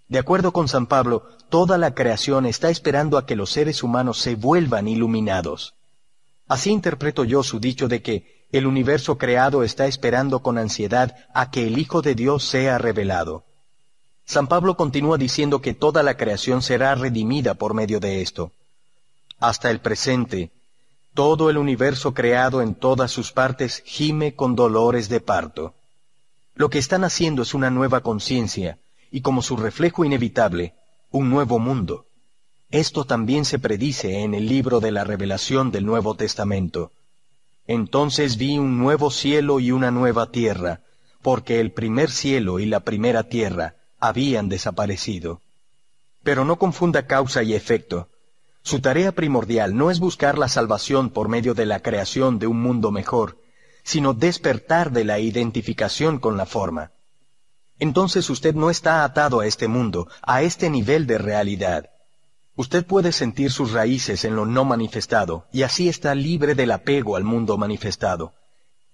De 0.07 0.21
acuerdo 0.21 0.53
con 0.53 0.69
San 0.69 0.87
Pablo, 0.87 1.25
toda 1.49 1.79
la 1.79 1.97
creación 1.97 2.47
está 2.47 2.71
esperando 2.71 3.19
a 3.19 3.27
que 3.27 3.35
los 3.35 3.51
seres 3.51 3.83
humanos 3.83 4.19
se 4.19 4.37
vuelvan 4.37 4.87
iluminados. 4.87 5.75
Así 6.47 6.71
interpreto 6.71 7.25
yo 7.25 7.43
su 7.43 7.59
dicho 7.59 7.89
de 7.89 8.03
que 8.03 8.47
el 8.53 8.65
universo 8.65 9.19
creado 9.19 9.65
está 9.65 9.87
esperando 9.87 10.43
con 10.45 10.59
ansiedad 10.59 11.17
a 11.35 11.51
que 11.51 11.67
el 11.67 11.77
Hijo 11.77 12.03
de 12.03 12.15
Dios 12.15 12.45
sea 12.45 12.79
revelado. 12.79 13.43
San 14.25 14.47
Pablo 14.47 14.77
continúa 14.77 15.19
diciendo 15.19 15.61
que 15.61 15.75
toda 15.75 16.05
la 16.05 16.17
creación 16.17 16.63
será 16.63 16.95
redimida 16.95 17.55
por 17.55 17.75
medio 17.75 17.99
de 17.99 18.23
esto. 18.23 18.53
Hasta 19.41 19.73
el 19.73 19.81
presente, 19.81 20.53
todo 21.15 21.51
el 21.51 21.59
universo 21.59 22.15
creado 22.15 22.63
en 22.63 22.75
todas 22.75 23.11
sus 23.11 23.33
partes 23.33 23.83
gime 23.85 24.35
con 24.35 24.57
dolores 24.57 25.09
de 25.09 25.21
parto. 25.21 25.75
Lo 26.55 26.71
que 26.71 26.79
están 26.79 27.05
haciendo 27.05 27.43
es 27.43 27.55
una 27.55 27.71
nueva 27.71 28.01
conciencia, 28.01 28.79
y 29.11 29.21
como 29.21 29.43
su 29.43 29.57
reflejo 29.57 30.05
inevitable, 30.05 30.75
un 31.11 31.29
nuevo 31.29 31.59
mundo. 31.59 32.07
Esto 32.71 33.05
también 33.05 33.45
se 33.45 33.59
predice 33.59 34.21
en 34.21 34.35
el 34.35 34.49
libro 34.49 34.81
de 34.81 34.93
la 34.93 35.05
revelación 35.05 35.71
del 35.71 35.85
Nuevo 35.85 36.15
Testamento. 36.15 36.93
Entonces 37.67 38.39
vi 38.39 38.59
un 38.59 38.79
nuevo 38.79 39.11
cielo 39.11 39.61
y 39.61 39.71
una 39.71 39.91
nueva 39.91 40.31
tierra, 40.31 40.81
porque 41.21 41.61
el 41.61 41.71
primer 41.73 42.11
cielo 42.11 42.59
y 42.59 42.67
la 42.67 42.81
primera 42.81 43.25
tierra 43.25 43.77
habían 44.01 44.49
desaparecido. 44.49 45.43
Pero 46.23 46.45
no 46.47 46.57
confunda 46.57 47.07
causa 47.07 47.43
y 47.43 47.55
efecto. 47.55 48.09
Su 48.63 48.81
tarea 48.81 49.13
primordial 49.13 49.77
no 49.77 49.91
es 49.91 49.99
buscar 49.99 50.39
la 50.39 50.49
salvación 50.49 51.11
por 51.11 51.29
medio 51.29 51.55
de 51.55 51.67
la 51.67 51.81
creación 51.81 52.39
de 52.39 52.47
un 52.47 52.61
mundo 52.61 52.93
mejor, 52.93 53.39
sino 53.83 54.15
despertar 54.15 54.93
de 54.93 55.05
la 55.05 55.19
identificación 55.19 56.19
con 56.19 56.37
la 56.37 56.47
forma. 56.47 56.93
Entonces 57.81 58.31
usted 58.31 58.55
no 58.55 58.71
está 58.71 59.03
atado 59.03 59.41
a 59.41 59.47
este 59.47 59.67
mundo, 59.67 60.07
a 60.23 60.43
este 60.43 60.71
nivel 60.71 61.09
de 61.09 61.19
realidad. 61.19 61.91
Usted 62.55 62.87
puede 62.87 63.11
sentir 63.11 63.51
sus 63.51 63.73
raíces 63.73 64.25
en 64.25 64.37
lo 64.37 64.47
no 64.47 64.65
manifestado, 64.65 65.47
y 65.53 65.63
así 65.63 65.89
está 65.89 66.15
libre 66.15 66.55
del 66.55 66.71
apego 66.71 67.17
al 67.17 67.25
mundo 67.25 67.59
manifestado. 67.59 68.35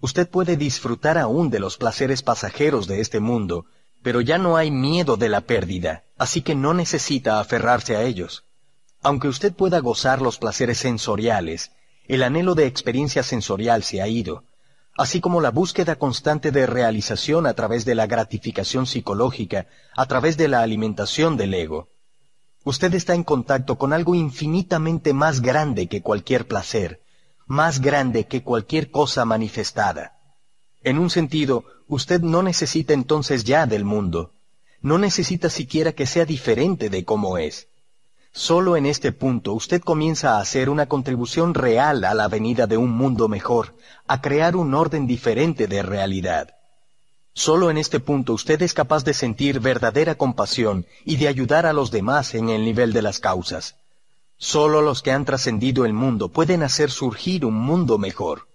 Usted 0.00 0.30
puede 0.30 0.56
disfrutar 0.56 1.18
aún 1.18 1.50
de 1.50 1.58
los 1.58 1.76
placeres 1.76 2.22
pasajeros 2.22 2.86
de 2.86 3.00
este 3.00 3.20
mundo, 3.20 3.66
pero 4.02 4.22
ya 4.22 4.38
no 4.38 4.56
hay 4.56 4.70
miedo 4.70 5.18
de 5.18 5.28
la 5.28 5.42
pérdida, 5.42 6.04
así 6.16 6.40
que 6.40 6.54
no 6.54 6.72
necesita 6.72 7.40
aferrarse 7.40 7.96
a 7.96 8.04
ellos. 8.04 8.44
Aunque 9.02 9.28
usted 9.28 9.52
pueda 9.52 9.78
gozar 9.78 10.20
los 10.20 10.38
placeres 10.38 10.78
sensoriales, 10.78 11.72
el 12.06 12.22
anhelo 12.22 12.54
de 12.54 12.66
experiencia 12.66 13.22
sensorial 13.22 13.82
se 13.82 14.02
ha 14.02 14.08
ido, 14.08 14.44
así 14.96 15.20
como 15.20 15.40
la 15.40 15.50
búsqueda 15.50 15.96
constante 15.96 16.50
de 16.50 16.66
realización 16.66 17.46
a 17.46 17.54
través 17.54 17.84
de 17.84 17.94
la 17.94 18.06
gratificación 18.06 18.86
psicológica, 18.86 19.68
a 19.96 20.06
través 20.06 20.36
de 20.36 20.48
la 20.48 20.60
alimentación 20.62 21.36
del 21.36 21.54
ego. 21.54 21.88
Usted 22.64 22.92
está 22.94 23.14
en 23.14 23.22
contacto 23.22 23.78
con 23.78 23.92
algo 23.92 24.16
infinitamente 24.16 25.12
más 25.12 25.40
grande 25.40 25.86
que 25.86 26.02
cualquier 26.02 26.48
placer, 26.48 27.00
más 27.46 27.80
grande 27.80 28.26
que 28.26 28.42
cualquier 28.42 28.90
cosa 28.90 29.24
manifestada. 29.24 30.18
En 30.82 30.98
un 30.98 31.08
sentido, 31.08 31.64
usted 31.86 32.20
no 32.20 32.42
necesita 32.42 32.92
entonces 32.92 33.44
ya 33.44 33.66
del 33.66 33.84
mundo. 33.84 34.32
No 34.82 34.98
necesita 34.98 35.48
siquiera 35.48 35.92
que 35.92 36.06
sea 36.06 36.24
diferente 36.24 36.90
de 36.90 37.04
cómo 37.04 37.38
es. 37.38 37.67
Solo 38.32 38.76
en 38.76 38.86
este 38.86 39.12
punto 39.12 39.52
usted 39.52 39.80
comienza 39.80 40.36
a 40.36 40.40
hacer 40.40 40.70
una 40.70 40.86
contribución 40.86 41.54
real 41.54 42.04
a 42.04 42.14
la 42.14 42.28
venida 42.28 42.66
de 42.66 42.76
un 42.76 42.90
mundo 42.90 43.28
mejor, 43.28 43.74
a 44.06 44.20
crear 44.20 44.56
un 44.56 44.74
orden 44.74 45.06
diferente 45.06 45.66
de 45.66 45.82
realidad. 45.82 46.54
Solo 47.34 47.70
en 47.70 47.78
este 47.78 48.00
punto 48.00 48.32
usted 48.32 48.60
es 48.62 48.74
capaz 48.74 49.04
de 49.04 49.14
sentir 49.14 49.60
verdadera 49.60 50.16
compasión 50.16 50.86
y 51.04 51.16
de 51.16 51.28
ayudar 51.28 51.66
a 51.66 51.72
los 51.72 51.90
demás 51.90 52.34
en 52.34 52.48
el 52.48 52.64
nivel 52.64 52.92
de 52.92 53.02
las 53.02 53.20
causas. 53.20 53.76
Solo 54.36 54.82
los 54.82 55.02
que 55.02 55.12
han 55.12 55.24
trascendido 55.24 55.84
el 55.84 55.92
mundo 55.92 56.28
pueden 56.28 56.62
hacer 56.62 56.90
surgir 56.90 57.44
un 57.44 57.54
mundo 57.54 57.98
mejor. 57.98 58.48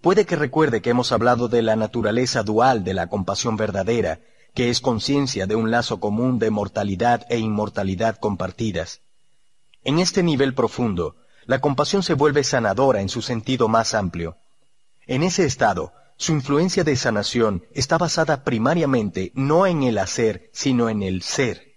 Puede 0.00 0.26
que 0.26 0.36
recuerde 0.36 0.80
que 0.80 0.90
hemos 0.90 1.10
hablado 1.10 1.48
de 1.48 1.62
la 1.62 1.74
naturaleza 1.74 2.44
dual 2.44 2.84
de 2.84 2.94
la 2.94 3.08
compasión 3.08 3.56
verdadera, 3.56 4.20
que 4.58 4.70
es 4.70 4.80
conciencia 4.80 5.46
de 5.46 5.54
un 5.54 5.70
lazo 5.70 6.00
común 6.00 6.40
de 6.40 6.50
mortalidad 6.50 7.24
e 7.28 7.38
inmortalidad 7.38 8.16
compartidas. 8.18 9.02
En 9.84 10.00
este 10.00 10.24
nivel 10.24 10.52
profundo, 10.52 11.14
la 11.46 11.60
compasión 11.60 12.02
se 12.02 12.14
vuelve 12.14 12.42
sanadora 12.42 13.00
en 13.00 13.08
su 13.08 13.22
sentido 13.22 13.68
más 13.68 13.94
amplio. 13.94 14.36
En 15.06 15.22
ese 15.22 15.44
estado, 15.44 15.92
su 16.16 16.32
influencia 16.32 16.82
de 16.82 16.96
sanación 16.96 17.62
está 17.72 17.98
basada 17.98 18.42
primariamente 18.42 19.30
no 19.36 19.64
en 19.64 19.84
el 19.84 19.96
hacer, 19.96 20.50
sino 20.52 20.88
en 20.88 21.04
el 21.04 21.22
ser. 21.22 21.76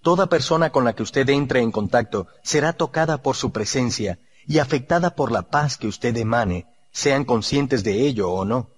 Toda 0.00 0.28
persona 0.28 0.70
con 0.70 0.84
la 0.84 0.94
que 0.94 1.02
usted 1.02 1.28
entre 1.30 1.60
en 1.60 1.72
contacto 1.72 2.28
será 2.44 2.72
tocada 2.72 3.20
por 3.20 3.34
su 3.34 3.50
presencia 3.50 4.20
y 4.46 4.60
afectada 4.60 5.16
por 5.16 5.32
la 5.32 5.42
paz 5.42 5.76
que 5.76 5.88
usted 5.88 6.16
emane, 6.16 6.66
sean 6.92 7.24
conscientes 7.24 7.82
de 7.82 8.06
ello 8.06 8.30
o 8.30 8.44
no. 8.44 8.70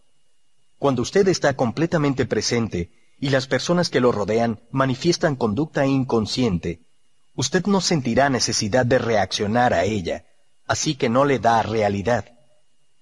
Cuando 0.79 1.03
usted 1.03 1.29
está 1.29 1.55
completamente 1.57 2.25
presente 2.25 2.97
y 3.21 3.31
las 3.31 3.47
personas 3.47 3.91
que 3.91 4.01
lo 4.01 4.13
rodean 4.13 4.61
manifiestan 4.71 5.37
conducta 5.37 5.87
inconsciente, 5.87 6.81
usted 7.35 7.67
no 7.67 7.81
sentirá 7.81 8.31
necesidad 8.31 8.87
de 8.87 8.99
reaccionar 8.99 9.75
a 9.75 9.85
ella, 9.85 10.25
así 10.67 10.95
que 10.95 11.09
no 11.09 11.25
le 11.25 11.39
da 11.39 11.63
realidad. 11.63 12.27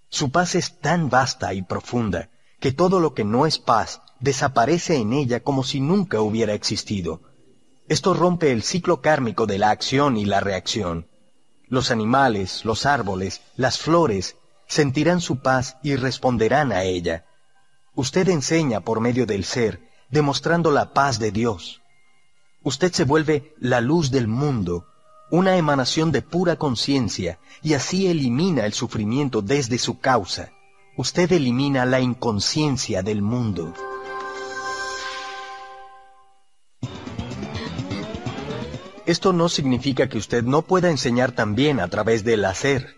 Su 0.09 0.31
paz 0.31 0.55
es 0.55 0.79
tan 0.79 1.11
vasta 1.11 1.53
y 1.55 1.63
profunda 1.63 2.31
que 2.61 2.73
todo 2.73 3.01
lo 3.01 3.15
que 3.15 3.25
no 3.25 3.47
es 3.47 3.59
paz 3.59 4.01
desaparece 4.21 4.97
en 4.97 5.13
ella 5.13 5.41
como 5.41 5.63
si 5.63 5.81
nunca 5.81 6.21
hubiera 6.21 6.55
existido. 6.55 7.21
Esto 7.89 8.15
rompe 8.15 8.51
el 8.53 8.63
ciclo 8.63 9.01
kármico 9.01 9.47
de 9.47 9.59
la 9.59 9.71
acción 9.71 10.17
y 10.17 10.25
la 10.25 10.41
reacción. 10.41 11.07
Los 11.69 11.91
animales, 11.91 12.65
los 12.65 12.87
árboles, 12.87 13.43
las 13.57 13.79
flores, 13.79 14.37
sentirán 14.67 15.21
su 15.21 15.41
paz 15.41 15.77
y 15.83 15.97
responderán 15.97 16.73
a 16.73 16.85
ella. 16.85 17.27
Usted 17.95 18.29
enseña 18.29 18.81
por 18.81 19.01
medio 19.01 19.27
del 19.27 19.45
ser, 19.45 19.86
demostrando 20.11 20.71
la 20.71 20.93
paz 20.93 21.19
de 21.19 21.31
Dios. 21.31 21.83
Usted 22.63 22.93
se 22.93 23.05
vuelve 23.05 23.55
la 23.59 23.81
luz 23.81 24.11
del 24.11 24.29
mundo, 24.29 24.87
una 25.31 25.57
emanación 25.57 26.13
de 26.13 26.23
pura 26.23 26.57
conciencia, 26.57 27.39
y 27.63 27.75
así 27.75 28.07
elimina 28.07 28.67
el 28.67 28.73
sufrimiento 28.73 29.43
desde 29.43 29.79
su 29.79 29.99
causa. 29.99 30.51
Usted 30.97 31.31
elimina 31.33 31.85
la 31.85 32.01
inconsciencia 32.01 33.03
del 33.03 33.23
mundo. 33.23 33.75
Esto 39.07 39.33
no 39.33 39.49
significa 39.49 40.09
que 40.09 40.19
usted 40.19 40.43
no 40.43 40.63
pueda 40.63 40.91
enseñar 40.91 41.31
también 41.31 41.79
a 41.79 41.89
través 41.89 42.25
del 42.25 42.45
hacer. 42.45 42.97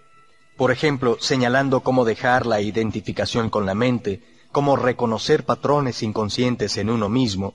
Por 0.56 0.72
ejemplo, 0.72 1.18
señalando 1.20 1.80
cómo 1.80 2.06
dejar 2.06 2.46
la 2.46 2.62
identificación 2.62 3.50
con 3.50 3.66
la 3.66 3.74
mente, 3.74 4.22
cómo 4.52 4.76
reconocer 4.76 5.44
patrones 5.44 6.02
inconscientes 6.02 6.76
en 6.76 6.90
uno 6.90 7.08
mismo. 7.08 7.54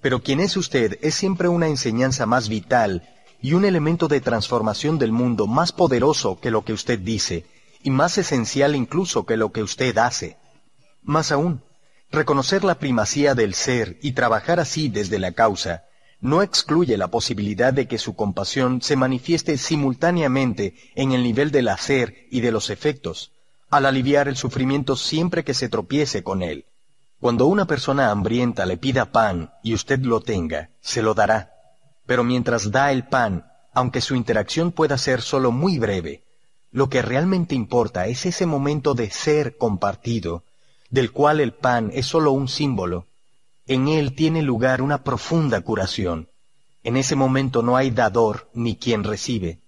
Pero 0.00 0.22
quien 0.22 0.40
es 0.40 0.56
usted 0.56 0.98
es 1.02 1.14
siempre 1.14 1.48
una 1.48 1.68
enseñanza 1.68 2.26
más 2.26 2.48
vital 2.48 3.08
y 3.40 3.54
un 3.54 3.64
elemento 3.64 4.08
de 4.08 4.20
transformación 4.20 4.98
del 4.98 5.12
mundo 5.12 5.46
más 5.46 5.72
poderoso 5.72 6.38
que 6.40 6.50
lo 6.50 6.64
que 6.64 6.72
usted 6.72 6.98
dice, 6.98 7.46
y 7.82 7.90
más 7.90 8.18
esencial 8.18 8.74
incluso 8.74 9.26
que 9.26 9.36
lo 9.36 9.52
que 9.52 9.62
usted 9.62 9.96
hace. 9.98 10.36
Más 11.02 11.30
aún, 11.32 11.62
reconocer 12.10 12.64
la 12.64 12.78
primacía 12.78 13.34
del 13.34 13.54
ser 13.54 13.98
y 14.02 14.12
trabajar 14.12 14.58
así 14.60 14.88
desde 14.88 15.18
la 15.18 15.32
causa, 15.32 15.84
no 16.20 16.42
excluye 16.42 16.96
la 16.96 17.08
posibilidad 17.08 17.72
de 17.72 17.86
que 17.86 17.98
su 17.98 18.16
compasión 18.16 18.80
se 18.80 18.96
manifieste 18.96 19.58
simultáneamente 19.58 20.74
en 20.94 21.12
el 21.12 21.22
nivel 21.22 21.50
del 21.50 21.68
hacer 21.68 22.26
y 22.30 22.40
de 22.40 22.52
los 22.52 22.70
efectos, 22.70 23.32
al 23.70 23.86
aliviar 23.86 24.28
el 24.28 24.36
sufrimiento 24.36 24.96
siempre 24.96 25.44
que 25.44 25.54
se 25.54 25.68
tropiece 25.68 26.22
con 26.22 26.42
él. 26.42 26.66
Cuando 27.20 27.46
una 27.46 27.66
persona 27.66 28.10
hambrienta 28.10 28.66
le 28.66 28.76
pida 28.76 29.10
pan 29.10 29.52
y 29.62 29.74
usted 29.74 30.00
lo 30.00 30.20
tenga, 30.20 30.70
se 30.80 31.02
lo 31.02 31.14
dará. 31.14 31.52
Pero 32.04 32.24
mientras 32.24 32.70
da 32.70 32.92
el 32.92 33.08
pan, 33.08 33.46
aunque 33.72 34.00
su 34.00 34.14
interacción 34.14 34.72
pueda 34.72 34.98
ser 34.98 35.22
solo 35.22 35.50
muy 35.50 35.78
breve, 35.78 36.24
lo 36.70 36.88
que 36.88 37.02
realmente 37.02 37.54
importa 37.54 38.06
es 38.06 38.26
ese 38.26 38.46
momento 38.46 38.94
de 38.94 39.10
ser 39.10 39.56
compartido, 39.56 40.44
del 40.90 41.10
cual 41.10 41.40
el 41.40 41.52
pan 41.52 41.90
es 41.92 42.06
solo 42.06 42.32
un 42.32 42.48
símbolo, 42.48 43.06
en 43.66 43.88
él 43.88 44.14
tiene 44.14 44.42
lugar 44.42 44.80
una 44.80 45.02
profunda 45.02 45.60
curación. 45.60 46.28
En 46.84 46.96
ese 46.96 47.16
momento 47.16 47.62
no 47.62 47.76
hay 47.76 47.90
dador 47.90 48.48
ni 48.54 48.76
quien 48.76 49.02
recibe. 49.02 49.58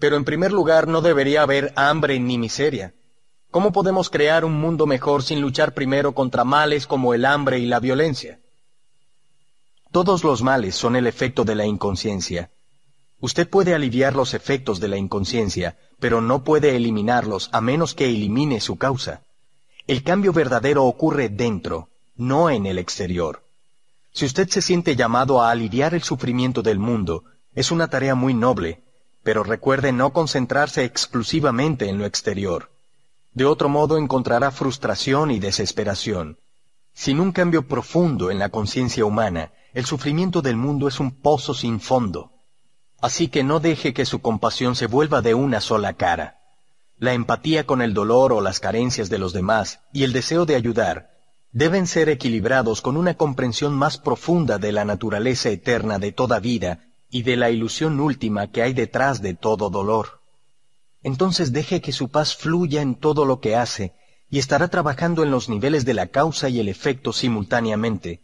Pero 0.00 0.16
en 0.16 0.24
primer 0.24 0.50
lugar 0.50 0.88
no 0.88 1.02
debería 1.02 1.42
haber 1.42 1.72
hambre 1.76 2.18
ni 2.18 2.38
miseria. 2.38 2.94
¿Cómo 3.50 3.70
podemos 3.70 4.10
crear 4.10 4.44
un 4.44 4.54
mundo 4.54 4.86
mejor 4.86 5.22
sin 5.22 5.40
luchar 5.40 5.74
primero 5.74 6.14
contra 6.14 6.42
males 6.42 6.86
como 6.86 7.14
el 7.14 7.24
hambre 7.24 7.58
y 7.58 7.66
la 7.66 7.80
violencia? 7.80 8.40
Todos 9.92 10.24
los 10.24 10.42
males 10.42 10.74
son 10.74 10.96
el 10.96 11.06
efecto 11.06 11.44
de 11.44 11.54
la 11.54 11.66
inconsciencia. 11.66 12.50
Usted 13.20 13.48
puede 13.48 13.74
aliviar 13.74 14.16
los 14.16 14.32
efectos 14.32 14.80
de 14.80 14.88
la 14.88 14.96
inconsciencia, 14.96 15.76
pero 15.98 16.22
no 16.22 16.44
puede 16.44 16.76
eliminarlos 16.76 17.50
a 17.52 17.60
menos 17.60 17.94
que 17.94 18.06
elimine 18.06 18.60
su 18.60 18.78
causa. 18.78 19.22
El 19.86 20.02
cambio 20.02 20.32
verdadero 20.32 20.84
ocurre 20.84 21.28
dentro, 21.28 21.88
no 22.16 22.48
en 22.48 22.64
el 22.64 22.78
exterior. 22.78 23.44
Si 24.12 24.24
usted 24.24 24.48
se 24.48 24.62
siente 24.62 24.96
llamado 24.96 25.42
a 25.42 25.50
aliviar 25.50 25.92
el 25.92 26.02
sufrimiento 26.02 26.62
del 26.62 26.78
mundo, 26.78 27.24
es 27.54 27.70
una 27.70 27.88
tarea 27.88 28.14
muy 28.14 28.32
noble, 28.32 28.82
pero 29.22 29.42
recuerde 29.44 29.92
no 29.92 30.12
concentrarse 30.12 30.84
exclusivamente 30.84 31.88
en 31.88 31.98
lo 31.98 32.06
exterior. 32.06 32.70
De 33.32 33.44
otro 33.44 33.68
modo 33.68 33.98
encontrará 33.98 34.50
frustración 34.50 35.30
y 35.30 35.38
desesperación. 35.38 36.38
Sin 36.92 37.20
un 37.20 37.32
cambio 37.32 37.68
profundo 37.68 38.30
en 38.30 38.38
la 38.38 38.48
conciencia 38.48 39.04
humana, 39.04 39.52
el 39.72 39.84
sufrimiento 39.84 40.42
del 40.42 40.56
mundo 40.56 40.88
es 40.88 40.98
un 40.98 41.12
pozo 41.12 41.54
sin 41.54 41.80
fondo. 41.80 42.32
Así 43.00 43.28
que 43.28 43.44
no 43.44 43.60
deje 43.60 43.94
que 43.94 44.04
su 44.04 44.20
compasión 44.20 44.74
se 44.74 44.86
vuelva 44.86 45.22
de 45.22 45.34
una 45.34 45.60
sola 45.60 45.94
cara. 45.94 46.38
La 46.98 47.14
empatía 47.14 47.64
con 47.66 47.80
el 47.80 47.94
dolor 47.94 48.32
o 48.32 48.40
las 48.40 48.60
carencias 48.60 49.08
de 49.08 49.18
los 49.18 49.32
demás 49.32 49.80
y 49.92 50.02
el 50.02 50.12
deseo 50.12 50.44
de 50.44 50.56
ayudar 50.56 51.10
deben 51.52 51.86
ser 51.86 52.08
equilibrados 52.08 52.82
con 52.82 52.96
una 52.96 53.14
comprensión 53.14 53.74
más 53.74 53.96
profunda 53.98 54.58
de 54.58 54.72
la 54.72 54.84
naturaleza 54.84 55.48
eterna 55.48 55.98
de 55.98 56.12
toda 56.12 56.40
vida 56.40 56.89
y 57.10 57.22
de 57.22 57.36
la 57.36 57.50
ilusión 57.50 58.00
última 58.00 58.50
que 58.50 58.62
hay 58.62 58.72
detrás 58.72 59.20
de 59.20 59.34
todo 59.34 59.68
dolor. 59.68 60.20
Entonces 61.02 61.52
deje 61.52 61.80
que 61.80 61.92
su 61.92 62.08
paz 62.08 62.36
fluya 62.36 62.82
en 62.82 62.94
todo 62.94 63.24
lo 63.24 63.40
que 63.40 63.56
hace 63.56 63.94
y 64.30 64.38
estará 64.38 64.68
trabajando 64.68 65.22
en 65.22 65.30
los 65.30 65.48
niveles 65.48 65.84
de 65.84 65.94
la 65.94 66.06
causa 66.06 66.48
y 66.48 66.60
el 66.60 66.68
efecto 66.68 67.12
simultáneamente. 67.12 68.22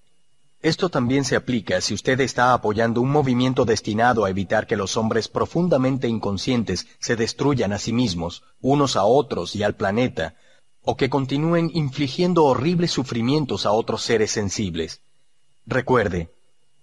Esto 0.63 0.89
también 0.89 1.25
se 1.25 1.37
aplica 1.37 1.81
si 1.81 1.95
usted 1.95 2.21
está 2.21 2.53
apoyando 2.53 3.01
un 3.01 3.11
movimiento 3.11 3.65
destinado 3.65 4.25
a 4.25 4.31
evitar 4.31 4.67
que 4.67 4.77
los 4.77 4.97
hombres 4.97 5.29
profundamente 5.29 6.09
inconscientes 6.09 6.87
se 6.99 7.17
destruyan 7.17 7.73
a 7.73 7.79
sí 7.79 7.93
mismos, 7.93 8.43
unos 8.61 8.97
a 8.97 9.05
otros 9.05 9.55
y 9.55 9.63
al 9.63 9.75
planeta, 9.75 10.35
o 10.83 10.97
que 10.97 11.11
continúen 11.11 11.71
infligiendo 11.75 12.45
horribles 12.45 12.93
sufrimientos 12.93 13.67
a 13.67 13.73
otros 13.73 14.03
seres 14.03 14.31
sensibles. 14.31 15.03
Recuerde, 15.67 16.31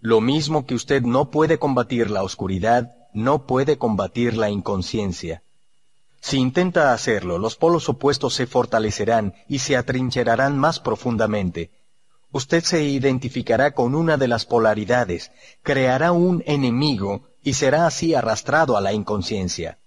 lo 0.03 0.19
mismo 0.19 0.65
que 0.65 0.75
usted 0.75 1.01
no 1.03 1.31
puede 1.31 1.57
combatir 1.57 2.11
la 2.11 2.23
oscuridad, 2.23 2.93
no 3.13 3.47
puede 3.47 3.77
combatir 3.77 4.35
la 4.35 4.49
inconsciencia. 4.49 5.43
Si 6.19 6.39
intenta 6.39 6.91
hacerlo, 6.91 7.37
los 7.37 7.55
polos 7.55 7.87
opuestos 7.87 8.33
se 8.33 8.45
fortalecerán 8.45 9.33
y 9.47 9.59
se 9.59 9.77
atrincherarán 9.77 10.59
más 10.59 10.81
profundamente. 10.81 11.71
Usted 12.33 12.65
se 12.65 12.83
identificará 12.83 13.73
con 13.73 13.95
una 13.95 14.17
de 14.17 14.27
las 14.27 14.45
polaridades, 14.45 15.31
creará 15.61 16.11
un 16.11 16.43
enemigo 16.47 17.29
y 17.41 17.53
será 17.53 17.87
así 17.87 18.13
arrastrado 18.13 18.75
a 18.75 18.81
la 18.81 18.91
inconsciencia. 18.91 19.79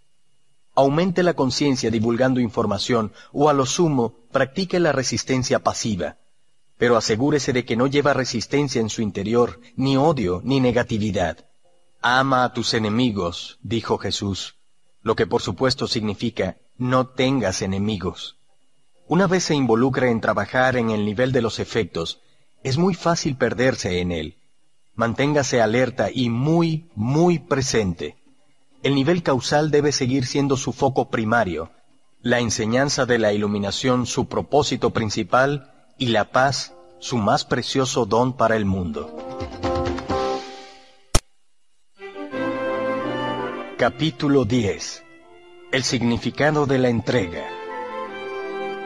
Aumente 0.74 1.22
la 1.24 1.34
conciencia 1.34 1.90
divulgando 1.90 2.40
información 2.40 3.12
o 3.34 3.50
a 3.50 3.52
lo 3.52 3.66
sumo 3.66 4.14
practique 4.32 4.80
la 4.80 4.92
resistencia 4.92 5.58
pasiva. 5.58 6.16
Pero 6.78 6.96
asegúrese 6.96 7.52
de 7.52 7.64
que 7.64 7.76
no 7.76 7.86
lleva 7.86 8.12
resistencia 8.12 8.80
en 8.80 8.90
su 8.90 9.02
interior, 9.02 9.60
ni 9.76 9.96
odio, 9.96 10.40
ni 10.44 10.60
negatividad. 10.60 11.46
Ama 12.02 12.44
a 12.44 12.52
tus 12.52 12.74
enemigos, 12.74 13.58
dijo 13.62 13.98
Jesús, 13.98 14.56
lo 15.02 15.16
que 15.16 15.26
por 15.26 15.42
supuesto 15.42 15.86
significa 15.86 16.56
no 16.76 17.08
tengas 17.08 17.62
enemigos. 17.62 18.36
Una 19.08 19.26
vez 19.26 19.44
se 19.44 19.54
involucra 19.54 20.10
en 20.10 20.20
trabajar 20.20 20.76
en 20.76 20.90
el 20.90 21.04
nivel 21.04 21.32
de 21.32 21.42
los 21.42 21.58
efectos, 21.58 22.20
es 22.62 22.76
muy 22.76 22.94
fácil 22.94 23.36
perderse 23.36 24.00
en 24.00 24.12
él. 24.12 24.36
Manténgase 24.94 25.60
alerta 25.60 26.10
y 26.12 26.28
muy, 26.28 26.90
muy 26.94 27.38
presente 27.38 28.16
el 28.86 28.94
nivel 28.94 29.24
causal 29.24 29.72
debe 29.72 29.90
seguir 29.90 30.26
siendo 30.26 30.56
su 30.56 30.72
foco 30.72 31.10
primario, 31.10 31.70
la 32.22 32.38
enseñanza 32.38 33.04
de 33.04 33.18
la 33.18 33.32
iluminación 33.32 34.06
su 34.06 34.28
propósito 34.28 34.90
principal 34.90 35.72
y 35.98 36.08
la 36.08 36.26
paz 36.26 36.74
su 36.98 37.16
más 37.16 37.44
precioso 37.44 38.06
don 38.06 38.32
para 38.34 38.56
el 38.56 38.64
mundo. 38.64 39.14
Capítulo 43.78 44.44
10 44.44 45.04
El 45.72 45.84
significado 45.84 46.66
de 46.66 46.78
la 46.78 46.88
entrega 46.88 47.46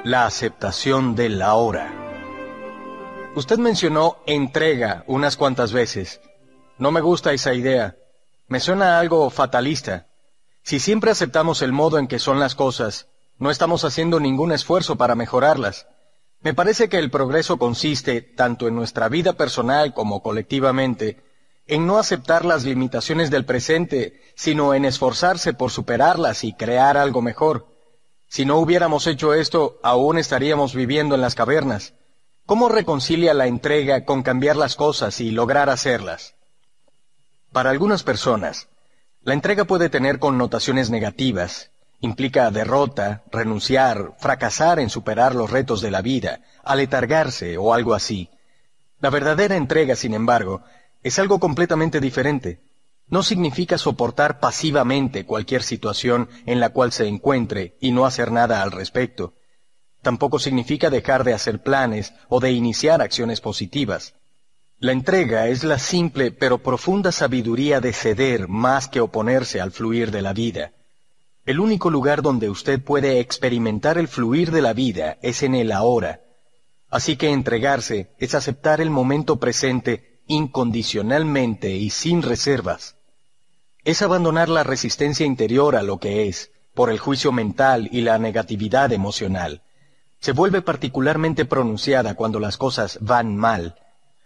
La 0.04 0.26
aceptación 0.26 1.14
de 1.14 1.28
la 1.28 1.54
hora 1.54 2.00
Usted 3.36 3.58
mencionó 3.58 4.18
entrega 4.26 5.04
unas 5.06 5.36
cuantas 5.36 5.72
veces. 5.72 6.20
No 6.78 6.90
me 6.90 7.00
gusta 7.00 7.32
esa 7.32 7.54
idea. 7.54 7.96
Me 8.48 8.58
suena 8.58 8.98
algo 8.98 9.30
fatalista. 9.30 10.08
Si 10.64 10.80
siempre 10.80 11.12
aceptamos 11.12 11.62
el 11.62 11.72
modo 11.72 11.98
en 11.98 12.08
que 12.08 12.18
son 12.18 12.40
las 12.40 12.56
cosas, 12.56 13.06
no 13.38 13.52
estamos 13.52 13.84
haciendo 13.84 14.18
ningún 14.18 14.50
esfuerzo 14.50 14.96
para 14.96 15.14
mejorarlas. 15.14 15.86
Me 16.42 16.54
parece 16.54 16.88
que 16.88 16.98
el 16.98 17.10
progreso 17.10 17.58
consiste, 17.58 18.22
tanto 18.22 18.66
en 18.66 18.74
nuestra 18.74 19.08
vida 19.08 19.34
personal 19.34 19.92
como 19.92 20.22
colectivamente, 20.22 21.22
en 21.66 21.86
no 21.86 21.98
aceptar 21.98 22.44
las 22.44 22.64
limitaciones 22.64 23.30
del 23.30 23.44
presente, 23.44 24.22
sino 24.34 24.72
en 24.72 24.86
esforzarse 24.86 25.52
por 25.52 25.70
superarlas 25.70 26.42
y 26.44 26.54
crear 26.54 26.96
algo 26.96 27.20
mejor. 27.20 27.66
Si 28.26 28.44
no 28.46 28.56
hubiéramos 28.56 29.06
hecho 29.06 29.34
esto, 29.34 29.78
aún 29.82 30.16
estaríamos 30.16 30.74
viviendo 30.74 31.14
en 31.14 31.20
las 31.20 31.34
cavernas. 31.34 31.94
¿Cómo 32.46 32.68
reconcilia 32.68 33.34
la 33.34 33.46
entrega 33.46 34.04
con 34.04 34.22
cambiar 34.22 34.56
las 34.56 34.76
cosas 34.76 35.20
y 35.20 35.30
lograr 35.30 35.68
hacerlas? 35.68 36.34
Para 37.52 37.70
algunas 37.70 38.02
personas, 38.02 38.68
la 39.20 39.34
entrega 39.34 39.64
puede 39.64 39.90
tener 39.90 40.18
connotaciones 40.18 40.88
negativas. 40.88 41.69
Implica 42.02 42.50
derrota, 42.50 43.24
renunciar, 43.30 44.14
fracasar 44.18 44.80
en 44.80 44.88
superar 44.88 45.34
los 45.34 45.50
retos 45.50 45.82
de 45.82 45.90
la 45.90 46.00
vida, 46.00 46.40
aletargarse 46.64 47.58
o 47.58 47.74
algo 47.74 47.94
así. 47.94 48.30
La 49.00 49.10
verdadera 49.10 49.56
entrega, 49.56 49.94
sin 49.96 50.14
embargo, 50.14 50.62
es 51.02 51.18
algo 51.18 51.38
completamente 51.38 52.00
diferente. 52.00 52.62
No 53.06 53.22
significa 53.22 53.76
soportar 53.76 54.40
pasivamente 54.40 55.26
cualquier 55.26 55.62
situación 55.62 56.28
en 56.46 56.58
la 56.60 56.70
cual 56.70 56.92
se 56.92 57.06
encuentre 57.06 57.76
y 57.80 57.92
no 57.92 58.06
hacer 58.06 58.32
nada 58.32 58.62
al 58.62 58.72
respecto. 58.72 59.34
Tampoco 60.00 60.38
significa 60.38 60.88
dejar 60.88 61.24
de 61.24 61.34
hacer 61.34 61.62
planes 61.62 62.14
o 62.28 62.40
de 62.40 62.52
iniciar 62.52 63.02
acciones 63.02 63.40
positivas. 63.42 64.14
La 64.78 64.92
entrega 64.92 65.48
es 65.48 65.64
la 65.64 65.78
simple 65.78 66.30
pero 66.30 66.62
profunda 66.62 67.12
sabiduría 67.12 67.80
de 67.80 67.92
ceder 67.92 68.48
más 68.48 68.88
que 68.88 69.00
oponerse 69.00 69.60
al 69.60 69.72
fluir 69.72 70.10
de 70.10 70.22
la 70.22 70.32
vida. 70.32 70.72
El 71.46 71.58
único 71.58 71.90
lugar 71.90 72.22
donde 72.22 72.50
usted 72.50 72.82
puede 72.82 73.20
experimentar 73.20 73.98
el 73.98 74.08
fluir 74.08 74.50
de 74.50 74.62
la 74.62 74.72
vida 74.72 75.18
es 75.22 75.42
en 75.42 75.54
el 75.54 75.72
ahora. 75.72 76.20
Así 76.90 77.16
que 77.16 77.30
entregarse 77.30 78.10
es 78.18 78.34
aceptar 78.34 78.80
el 78.80 78.90
momento 78.90 79.38
presente 79.38 80.20
incondicionalmente 80.26 81.70
y 81.70 81.90
sin 81.90 82.22
reservas. 82.22 82.96
Es 83.84 84.02
abandonar 84.02 84.48
la 84.48 84.62
resistencia 84.64 85.24
interior 85.24 85.76
a 85.76 85.82
lo 85.82 85.98
que 85.98 86.28
es, 86.28 86.52
por 86.74 86.90
el 86.90 86.98
juicio 86.98 87.32
mental 87.32 87.88
y 87.90 88.02
la 88.02 88.18
negatividad 88.18 88.92
emocional. 88.92 89.62
Se 90.20 90.32
vuelve 90.32 90.62
particularmente 90.62 91.46
pronunciada 91.46 92.14
cuando 92.14 92.38
las 92.38 92.58
cosas 92.58 92.98
van 93.00 93.36
mal, 93.36 93.76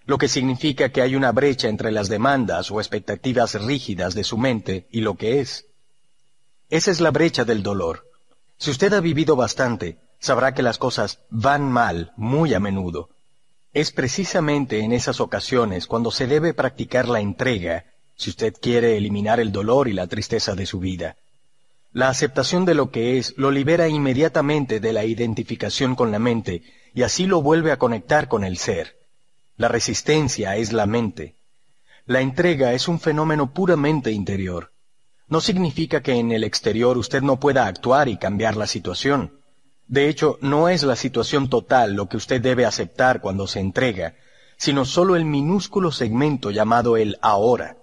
lo 0.04 0.18
que 0.18 0.28
significa 0.28 0.90
que 0.90 1.00
hay 1.00 1.16
una 1.16 1.32
brecha 1.32 1.68
entre 1.68 1.92
las 1.92 2.08
demandas 2.08 2.70
o 2.70 2.80
expectativas 2.80 3.54
rígidas 3.62 4.14
de 4.14 4.24
su 4.24 4.36
mente 4.36 4.88
y 4.90 5.00
lo 5.00 5.14
que 5.14 5.40
es. 5.40 5.66
Esa 6.74 6.90
es 6.90 7.00
la 7.00 7.12
brecha 7.12 7.44
del 7.44 7.62
dolor. 7.62 8.10
Si 8.58 8.72
usted 8.72 8.92
ha 8.94 9.00
vivido 9.00 9.36
bastante, 9.36 9.98
sabrá 10.18 10.54
que 10.54 10.62
las 10.64 10.76
cosas 10.76 11.20
van 11.30 11.70
mal 11.70 12.12
muy 12.16 12.52
a 12.52 12.58
menudo. 12.58 13.10
Es 13.72 13.92
precisamente 13.92 14.80
en 14.80 14.90
esas 14.90 15.20
ocasiones 15.20 15.86
cuando 15.86 16.10
se 16.10 16.26
debe 16.26 16.52
practicar 16.52 17.08
la 17.08 17.20
entrega, 17.20 17.84
si 18.16 18.30
usted 18.30 18.54
quiere 18.60 18.96
eliminar 18.96 19.38
el 19.38 19.52
dolor 19.52 19.86
y 19.86 19.92
la 19.92 20.08
tristeza 20.08 20.56
de 20.56 20.66
su 20.66 20.80
vida. 20.80 21.14
La 21.92 22.08
aceptación 22.08 22.64
de 22.64 22.74
lo 22.74 22.90
que 22.90 23.18
es 23.18 23.34
lo 23.36 23.52
libera 23.52 23.86
inmediatamente 23.86 24.80
de 24.80 24.92
la 24.92 25.04
identificación 25.04 25.94
con 25.94 26.10
la 26.10 26.18
mente 26.18 26.64
y 26.92 27.02
así 27.02 27.26
lo 27.26 27.40
vuelve 27.40 27.70
a 27.70 27.78
conectar 27.78 28.26
con 28.26 28.42
el 28.42 28.58
ser. 28.58 28.96
La 29.56 29.68
resistencia 29.68 30.56
es 30.56 30.72
la 30.72 30.86
mente. 30.86 31.36
La 32.04 32.20
entrega 32.20 32.72
es 32.72 32.88
un 32.88 32.98
fenómeno 32.98 33.54
puramente 33.54 34.10
interior. 34.10 34.73
No 35.28 35.40
significa 35.40 36.02
que 36.02 36.12
en 36.12 36.32
el 36.32 36.44
exterior 36.44 36.98
usted 36.98 37.22
no 37.22 37.40
pueda 37.40 37.66
actuar 37.66 38.08
y 38.08 38.16
cambiar 38.16 38.56
la 38.56 38.66
situación. 38.66 39.40
De 39.86 40.08
hecho, 40.08 40.38
no 40.40 40.68
es 40.68 40.82
la 40.82 40.96
situación 40.96 41.48
total 41.48 41.94
lo 41.94 42.08
que 42.08 42.16
usted 42.16 42.40
debe 42.40 42.64
aceptar 42.64 43.20
cuando 43.20 43.46
se 43.46 43.60
entrega, 43.60 44.14
sino 44.56 44.84
solo 44.84 45.16
el 45.16 45.24
minúsculo 45.24 45.92
segmento 45.92 46.50
llamado 46.50 46.96
el 46.96 47.18
ahora. 47.20 47.76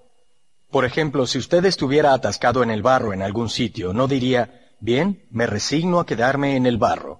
Por 0.69 0.85
ejemplo, 0.85 1.27
si 1.27 1.37
usted 1.37 1.65
estuviera 1.65 2.13
atascado 2.13 2.63
en 2.63 2.71
el 2.71 2.81
barro 2.81 3.13
en 3.13 3.21
algún 3.21 3.49
sitio, 3.49 3.93
no 3.93 4.07
diría, 4.07 4.69
bien, 4.79 5.27
me 5.29 5.45
resigno 5.45 5.99
a 5.99 6.05
quedarme 6.05 6.55
en 6.55 6.65
el 6.65 6.77
barro. 6.77 7.19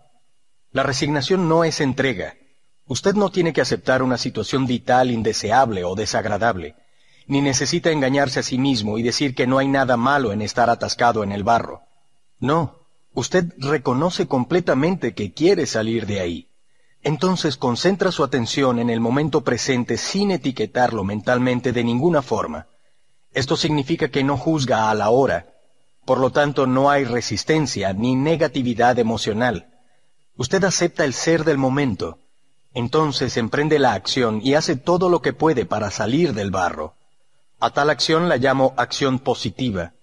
La 0.71 0.83
resignación 0.83 1.49
no 1.49 1.63
es 1.63 1.81
entrega, 1.81 2.35
Usted 2.91 3.15
no 3.15 3.29
tiene 3.29 3.53
que 3.53 3.61
aceptar 3.61 4.03
una 4.03 4.17
situación 4.17 4.65
vital 4.65 5.11
indeseable 5.11 5.85
o 5.85 5.95
desagradable, 5.95 6.75
ni 7.27 7.41
necesita 7.41 7.91
engañarse 7.91 8.39
a 8.39 8.43
sí 8.43 8.57
mismo 8.57 8.97
y 8.97 9.03
decir 9.03 9.35
que 9.35 9.47
no 9.47 9.57
hay 9.57 9.67
nada 9.67 9.97
malo 9.97 10.31
en 10.31 10.41
estar 10.41 10.69
atascado 10.69 11.23
en 11.23 11.31
el 11.31 11.43
barro. 11.43 11.81
No, 12.39 12.79
usted 13.13 13.53
reconoce 13.57 14.27
completamente 14.27 15.13
que 15.13 15.33
quiere 15.33 15.65
salir 15.65 16.05
de 16.05 16.19
ahí. 16.19 16.47
Entonces 17.03 17.57
concentra 17.57 18.11
su 18.11 18.23
atención 18.23 18.79
en 18.79 18.89
el 18.89 18.99
momento 18.99 19.43
presente 19.43 19.97
sin 19.97 20.31
etiquetarlo 20.31 21.03
mentalmente 21.03 21.71
de 21.71 21.83
ninguna 21.83 22.21
forma. 22.21 22.67
Esto 23.33 23.55
significa 23.55 24.09
que 24.09 24.23
no 24.23 24.37
juzga 24.37 24.89
a 24.89 24.93
la 24.93 25.09
hora. 25.09 25.47
Por 26.05 26.19
lo 26.19 26.31
tanto, 26.31 26.67
no 26.67 26.89
hay 26.89 27.05
resistencia 27.05 27.93
ni 27.93 28.15
negatividad 28.15 28.99
emocional. 28.99 29.69
Usted 30.35 30.63
acepta 30.63 31.05
el 31.05 31.13
ser 31.13 31.43
del 31.43 31.57
momento. 31.57 32.19
Entonces 32.73 33.37
emprende 33.37 33.79
la 33.79 33.93
acción 33.93 34.41
y 34.43 34.55
hace 34.55 34.75
todo 34.75 35.09
lo 35.09 35.21
que 35.21 35.33
puede 35.33 35.65
para 35.65 35.91
salir 35.91 36.33
del 36.33 36.51
barro. 36.51 36.95
A 37.63 37.69
tal 37.69 37.92
acción 37.92 38.27
la 38.27 38.38
llamo 38.38 38.74
acción 38.76 39.19
positiva. 39.19 39.94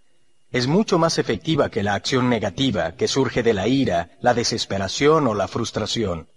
Es 0.52 0.68
mucho 0.68 0.96
más 0.96 1.18
efectiva 1.18 1.70
que 1.70 1.82
la 1.82 1.94
acción 1.94 2.28
negativa 2.30 2.92
que 2.92 3.08
surge 3.08 3.42
de 3.42 3.52
la 3.52 3.66
ira, 3.66 4.10
la 4.20 4.32
desesperación 4.32 5.26
o 5.26 5.34
la 5.34 5.48
frustración. 5.48 6.28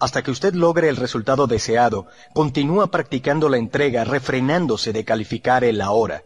Hasta 0.00 0.24
que 0.24 0.32
usted 0.32 0.54
logre 0.54 0.88
el 0.88 0.96
resultado 0.96 1.46
deseado, 1.46 2.08
continúa 2.34 2.90
practicando 2.90 3.48
la 3.48 3.56
entrega 3.56 4.02
refrenándose 4.02 4.92
de 4.92 5.04
calificar 5.04 5.62
el 5.62 5.80
ahora. 5.80 6.24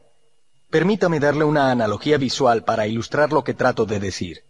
Permítame 0.70 1.20
darle 1.20 1.44
una 1.44 1.70
analogía 1.70 2.16
visual 2.16 2.64
para 2.64 2.86
ilustrar 2.86 3.34
lo 3.34 3.44
que 3.44 3.52
trato 3.52 3.84
de 3.84 4.00
decir. 4.00 4.44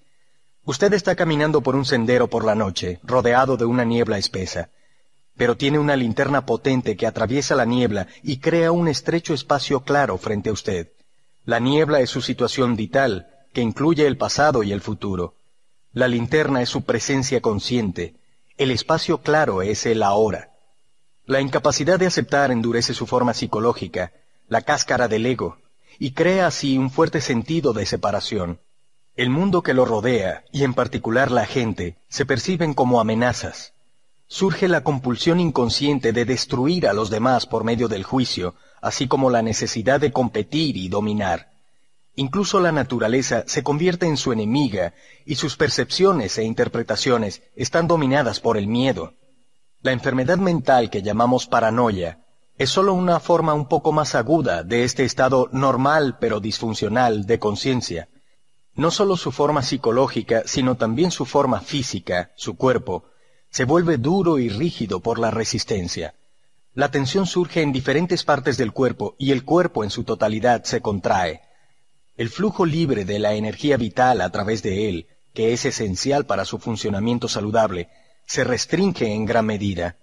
Usted 0.65 0.93
está 0.93 1.17
caminando 1.17 1.61
por 1.61 1.75
un 1.75 1.85
sendero 1.85 2.29
por 2.29 2.45
la 2.45 2.55
noche, 2.55 3.01
rodeado 3.03 3.57
de 3.57 3.65
una 3.65 3.85
niebla 3.85 4.19
espesa, 4.19 4.71
pero 5.37 5.57
tiene 5.57 5.79
una 5.79 5.97
linterna 5.97 6.47
potente 6.47 6.97
que 6.97 7.07
atraviesa 7.07 7.55
la 7.55 7.65
niebla 7.65 8.07
y 8.23 8.39
crea 8.39 8.73
un 8.73 8.89
estrecho 8.89 9.35
espacio 9.35 9.81
claro 9.81 10.19
frente 10.19 10.51
a 10.51 10.53
usted. 10.53 10.93
La 11.45 11.59
niebla 11.59 12.01
es 12.01 12.11
su 12.11 12.21
situación 12.21 12.77
vital, 12.77 13.29
que 13.53 13.61
incluye 13.61 14.07
el 14.07 14.17
pasado 14.17 14.63
y 14.63 14.73
el 14.73 14.81
futuro. 14.81 15.35
La 15.93 16.09
linterna 16.09 16.63
es 16.63 16.69
su 16.69 16.85
presencia 16.85 17.41
consciente, 17.41 18.15
el 18.57 18.71
espacio 18.71 19.19
claro 19.19 19.63
es 19.63 19.87
el 19.87 20.03
ahora. 20.03 20.51
La 21.27 21.41
incapacidad 21.41 21.99
de 21.99 22.07
aceptar 22.07 22.51
endurece 22.51 22.95
su 22.95 23.07
forma 23.07 23.35
psicológica, 23.35 24.13
la 24.49 24.63
cáscara 24.63 25.09
del 25.09 25.27
ego, 25.27 25.59
y 25.99 26.13
crea 26.13 26.47
así 26.47 26.79
un 26.79 26.91
fuerte 26.91 27.21
sentido 27.21 27.73
de 27.73 27.87
separación. 27.87 28.61
El 29.17 29.31
mundo 29.31 29.63
que 29.63 29.75
lo 29.75 29.85
rodea, 29.85 30.45
y 30.53 30.65
en 30.65 30.75
particular 30.75 31.31
la 31.31 31.47
gente, 31.47 31.97
se 32.09 32.27
perciben 32.27 32.75
como 32.75 33.01
amenazas. 33.01 33.73
Surge 34.33 34.67
la 34.67 34.83
compulsión 34.83 35.41
inconsciente 35.41 36.15
de 36.15 36.25
destruir 36.25 36.89
a 36.89 36.95
los 36.95 37.11
demás 37.11 37.45
por 37.45 37.65
medio 37.65 37.87
del 37.87 38.03
juicio, 38.03 38.55
así 38.81 39.07
como 39.07 39.29
la 39.29 39.43
necesidad 39.43 40.01
de 40.01 40.11
competir 40.11 40.79
y 40.79 40.89
dominar. 40.89 41.51
Incluso 42.15 42.59
la 42.59 42.73
naturaleza 42.73 43.45
se 43.47 43.63
convierte 43.63 44.07
en 44.07 44.17
su 44.17 44.33
enemiga 44.33 44.95
y 45.27 45.35
sus 45.35 45.59
percepciones 45.59 46.39
e 46.39 46.45
interpretaciones 46.45 47.43
están 47.57 47.87
dominadas 47.87 48.41
por 48.41 48.57
el 48.57 48.69
miedo. 48.69 49.13
La 49.83 49.93
enfermedad 49.93 50.39
mental 50.39 50.89
que 50.89 51.03
llamamos 51.03 51.47
paranoia 51.47 52.21
es 52.57 52.71
sólo 52.71 52.95
una 52.95 53.21
forma 53.21 53.53
un 53.53 53.69
poco 53.69 53.93
más 53.93 54.15
aguda 54.15 54.63
de 54.63 54.85
este 54.85 55.05
estado 55.05 55.51
normal 55.53 56.17
pero 56.19 56.41
disfuncional 56.41 57.27
de 57.27 57.39
conciencia. 57.39 58.09
No 58.77 58.93
sólo 58.93 59.19
su 59.19 59.31
forma 59.31 59.61
psicológica, 59.61 60.45
sino 60.47 60.79
también 60.79 61.11
su 61.11 61.27
forma 61.27 61.61
física, 61.61 62.31
su 62.35 62.57
cuerpo, 62.57 63.12
se 63.53 63.67
vuelve 63.67 63.99
duro 63.99 64.39
y 64.39 64.49
rígido 64.49 65.01
por 65.01 65.19
la 65.19 65.31
resistencia. 65.31 66.15
La 66.73 66.91
tensión 66.91 67.27
surge 67.27 67.61
en 67.61 67.71
diferentes 67.71 68.25
partes 68.25 68.57
del 68.57 68.73
cuerpo 68.73 69.15
y 69.19 69.31
el 69.31 69.45
cuerpo 69.45 69.85
en 69.85 69.91
su 69.91 70.05
totalidad 70.05 70.65
se 70.65 70.81
contrae. 70.81 71.43
El 72.17 72.31
flujo 72.31 72.65
libre 72.65 73.05
de 73.05 73.19
la 73.19 73.35
energía 73.35 73.77
vital 73.77 74.23
a 74.23 74.31
través 74.31 74.63
de 74.63 74.89
él, 74.89 75.07
que 75.35 75.53
es 75.53 75.67
esencial 75.67 76.25
para 76.25 76.47
su 76.47 76.59
funcionamiento 76.59 77.29
saludable, 77.29 77.91
se 78.27 78.43
restringe 78.43 79.13
en 79.13 79.27
gran 79.27 79.45
medida. 79.45 79.97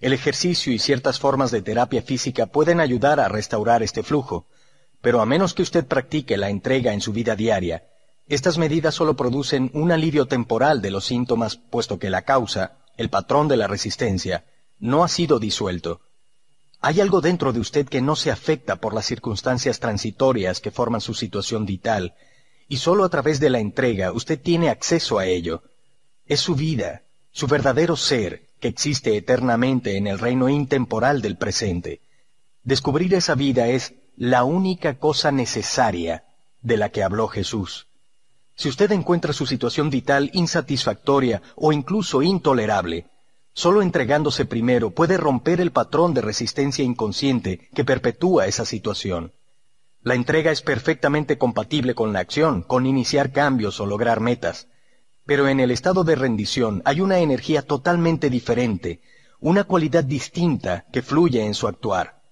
El 0.00 0.12
ejercicio 0.12 0.72
y 0.72 0.78
ciertas 0.78 1.18
formas 1.18 1.50
de 1.50 1.62
terapia 1.62 2.00
física 2.00 2.46
pueden 2.46 2.78
ayudar 2.78 3.18
a 3.18 3.26
restaurar 3.26 3.82
este 3.82 4.04
flujo, 4.04 4.46
pero 5.00 5.20
a 5.20 5.26
menos 5.26 5.52
que 5.52 5.62
usted 5.62 5.84
practique 5.84 6.36
la 6.36 6.48
entrega 6.48 6.92
en 6.92 7.00
su 7.00 7.12
vida 7.12 7.34
diaria, 7.34 7.82
estas 8.28 8.56
medidas 8.56 8.94
solo 8.94 9.16
producen 9.16 9.70
un 9.74 9.92
alivio 9.92 10.26
temporal 10.26 10.80
de 10.80 10.90
los 10.90 11.04
síntomas, 11.04 11.56
puesto 11.56 11.98
que 11.98 12.08
la 12.08 12.22
causa, 12.22 12.78
el 12.96 13.10
patrón 13.10 13.48
de 13.48 13.56
la 13.56 13.66
resistencia, 13.66 14.44
no 14.78 15.04
ha 15.04 15.08
sido 15.08 15.38
disuelto. 15.38 16.00
Hay 16.80 17.00
algo 17.00 17.20
dentro 17.20 17.52
de 17.52 17.60
usted 17.60 17.88
que 17.88 18.02
no 18.02 18.14
se 18.14 18.30
afecta 18.30 18.76
por 18.76 18.94
las 18.94 19.06
circunstancias 19.06 19.80
transitorias 19.80 20.60
que 20.60 20.70
forman 20.70 21.00
su 21.00 21.14
situación 21.14 21.64
vital, 21.64 22.14
y 22.68 22.76
solo 22.78 23.04
a 23.04 23.08
través 23.08 23.40
de 23.40 23.50
la 23.50 23.58
entrega 23.58 24.12
usted 24.12 24.40
tiene 24.40 24.68
acceso 24.68 25.18
a 25.18 25.26
ello. 25.26 25.62
Es 26.26 26.40
su 26.40 26.54
vida, 26.54 27.02
su 27.30 27.46
verdadero 27.46 27.96
ser, 27.96 28.48
que 28.60 28.68
existe 28.68 29.16
eternamente 29.16 29.96
en 29.96 30.06
el 30.06 30.18
reino 30.18 30.48
intemporal 30.48 31.20
del 31.20 31.36
presente. 31.36 32.00
Descubrir 32.62 33.14
esa 33.14 33.34
vida 33.34 33.68
es 33.68 33.94
la 34.16 34.44
única 34.44 34.98
cosa 34.98 35.32
necesaria 35.32 36.24
de 36.62 36.76
la 36.76 36.88
que 36.88 37.02
habló 37.02 37.28
Jesús. 37.28 37.88
Si 38.54 38.68
usted 38.68 38.92
encuentra 38.92 39.32
su 39.32 39.46
situación 39.46 39.90
vital 39.90 40.30
insatisfactoria 40.32 41.42
o 41.56 41.72
incluso 41.72 42.22
intolerable, 42.22 43.06
Solo 43.56 43.82
entregándose 43.82 44.46
primero 44.46 44.90
puede 44.90 45.16
romper 45.16 45.60
el 45.60 45.70
patrón 45.70 46.12
de 46.12 46.20
resistencia 46.20 46.84
inconsciente 46.84 47.68
que 47.72 47.84
perpetúa 47.84 48.48
esa 48.48 48.64
situación. 48.64 49.32
La 50.02 50.16
entrega 50.16 50.50
es 50.50 50.60
perfectamente 50.60 51.38
compatible 51.38 51.94
con 51.94 52.12
la 52.12 52.18
acción, 52.18 52.62
con 52.62 52.84
iniciar 52.84 53.30
cambios 53.30 53.78
o 53.78 53.86
lograr 53.86 54.18
metas. 54.18 54.66
Pero 55.24 55.46
en 55.46 55.60
el 55.60 55.70
estado 55.70 56.02
de 56.02 56.16
rendición 56.16 56.82
hay 56.84 57.00
una 57.00 57.20
energía 57.20 57.62
totalmente 57.62 58.28
diferente, 58.28 59.00
una 59.38 59.62
cualidad 59.62 60.02
distinta 60.02 60.84
que 60.92 61.00
fluye 61.00 61.46
en 61.46 61.54
su 61.54 61.68
actuar. 61.68 62.22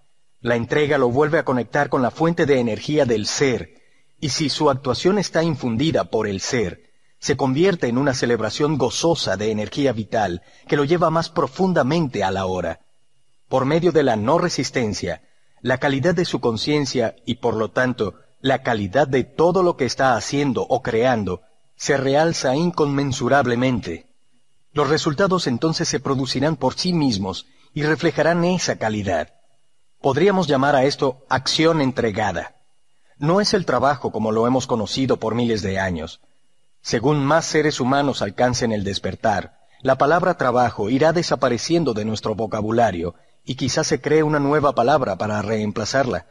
La 0.41 0.57
entrega 0.57 0.99
lo 0.99 1.09
vuelve 1.09 1.39
a 1.39 1.45
conectar 1.45 1.89
con 1.89 2.03
la 2.03 2.11
fuente 2.11 2.47
de 2.47 2.59
energía 2.59 3.07
del 3.07 3.27
ser, 3.27 3.75
y 4.23 4.29
si 4.29 4.49
su 4.49 4.71
actuación 4.71 5.19
está 5.19 5.43
infundida 5.43 6.05
por 6.05 6.29
el 6.29 6.41
ser, 6.41 6.93
se 7.19 7.37
convierte 7.37 7.89
en 7.89 7.99
una 7.99 8.15
celebración 8.15 8.79
gozosa 8.79 9.37
de 9.37 9.51
energía 9.51 9.93
vital 9.93 10.43
que 10.69 10.77
lo 10.77 10.85
lleva 10.85 11.11
más 11.11 11.29
profundamente 11.29 12.23
a 12.23 12.31
la 12.31 12.47
hora. 12.47 12.79
Por 13.49 13.65
medio 13.65 13.91
de 13.91 14.05
la 14.05 14.15
no 14.15 14.39
resistencia, 14.39 15.23
la 15.61 15.79
calidad 15.79 16.15
de 16.15 16.25
su 16.25 16.41
conciencia 16.41 17.17
y 17.27 17.35
por 17.35 17.57
lo 17.57 17.73
tanto 17.73 18.15
la 18.41 18.63
calidad 18.63 19.09
de 19.09 19.25
todo 19.25 19.65
lo 19.65 19.77
que 19.77 19.87
está 19.87 20.15
haciendo 20.15 20.63
o 20.63 20.83
creando 20.83 21.41
se 21.75 21.97
realza 21.97 22.55
inconmensurablemente. 22.55 24.07
Los 24.73 24.89
resultados 24.89 25.49
entonces 25.49 25.89
se 25.89 25.99
producirán 25.99 26.55
por 26.55 26.75
sí 26.75 26.93
mismos 26.93 27.47
y 27.75 27.83
reflejarán 27.83 28.45
esa 28.45 28.79
calidad. 28.79 29.35
Podríamos 30.01 30.47
llamar 30.47 30.77
a 30.77 30.85
esto 30.85 31.25
acción 31.29 31.81
entregada. 31.81 32.62
No 33.23 33.41
es 33.41 33.55
el 33.55 33.67
trabajo 33.67 34.11
como 34.11 34.33
lo 34.33 34.49
hemos 34.49 34.67
conocido 34.67 35.19
por 35.19 35.37
miles 35.37 35.63
de 35.63 35.79
años, 35.79 36.21
según 36.81 37.25
más 37.25 37.45
seres 37.45 37.79
humanos 37.79 38.21
alcancen 38.21 38.73
el 38.73 38.83
despertar, 38.83 39.61
la 39.81 39.97
palabra 39.97 40.37
trabajo 40.37 40.91
irá 40.91 41.13
desapareciendo 41.13 41.95
de 41.95 42.05
nuestro 42.05 42.35
vocabulario 42.35 43.15
y 43.45 43.55
quizás 43.55 43.87
se 43.87 44.01
cree 44.01 44.25
una 44.25 44.41
nueva 44.41 44.75
palabra 44.75 45.19
para 45.19 45.41
reemplazarla. 45.41 46.27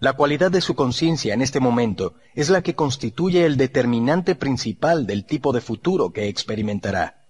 La 0.00 0.14
cualidad 0.14 0.50
de 0.50 0.62
su 0.62 0.74
conciencia 0.74 1.32
en 1.32 1.42
este 1.42 1.60
momento 1.60 2.14
es 2.34 2.50
la 2.50 2.60
que 2.60 2.74
constituye 2.74 3.46
el 3.46 3.56
determinante 3.56 4.34
principal 4.34 5.06
del 5.06 5.26
tipo 5.26 5.52
de 5.52 5.60
futuro 5.60 6.10
que 6.10 6.26
experimentará. 6.26 7.22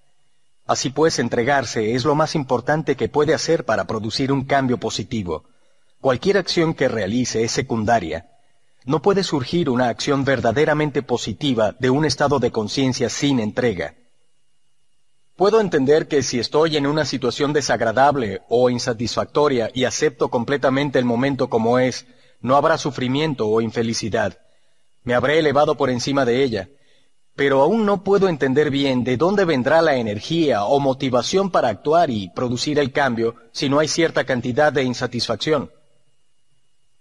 Así 0.66 0.88
pues, 0.88 1.18
entregarse 1.18 1.94
es 1.94 2.06
lo 2.06 2.14
más 2.14 2.34
importante 2.34 2.96
que 2.96 3.10
puede 3.10 3.34
hacer 3.34 3.66
para 3.66 3.86
producir 3.86 4.32
un 4.32 4.44
cambio 4.44 4.78
positivo. 4.78 5.44
Cualquier 6.00 6.38
acción 6.38 6.72
que 6.72 6.88
realice 6.88 7.44
es 7.44 7.52
secundaria, 7.52 8.30
no 8.86 9.02
puede 9.02 9.24
surgir 9.24 9.68
una 9.68 9.88
acción 9.88 10.24
verdaderamente 10.24 11.02
positiva 11.02 11.74
de 11.78 11.90
un 11.90 12.04
estado 12.04 12.38
de 12.38 12.52
conciencia 12.52 13.10
sin 13.10 13.40
entrega. 13.40 13.94
Puedo 15.34 15.60
entender 15.60 16.08
que 16.08 16.22
si 16.22 16.38
estoy 16.38 16.76
en 16.78 16.86
una 16.86 17.04
situación 17.04 17.52
desagradable 17.52 18.40
o 18.48 18.70
insatisfactoria 18.70 19.70
y 19.74 19.84
acepto 19.84 20.28
completamente 20.28 20.98
el 20.98 21.04
momento 21.04 21.50
como 21.50 21.78
es, 21.78 22.06
no 22.40 22.56
habrá 22.56 22.78
sufrimiento 22.78 23.48
o 23.48 23.60
infelicidad. 23.60 24.38
Me 25.02 25.14
habré 25.14 25.40
elevado 25.40 25.76
por 25.76 25.90
encima 25.90 26.24
de 26.24 26.42
ella. 26.42 26.68
Pero 27.34 27.60
aún 27.60 27.84
no 27.84 28.02
puedo 28.02 28.28
entender 28.28 28.70
bien 28.70 29.04
de 29.04 29.18
dónde 29.18 29.44
vendrá 29.44 29.82
la 29.82 29.96
energía 29.96 30.64
o 30.64 30.80
motivación 30.80 31.50
para 31.50 31.68
actuar 31.68 32.08
y 32.08 32.30
producir 32.30 32.78
el 32.78 32.92
cambio 32.92 33.34
si 33.52 33.68
no 33.68 33.78
hay 33.78 33.88
cierta 33.88 34.24
cantidad 34.24 34.72
de 34.72 34.84
insatisfacción. 34.84 35.70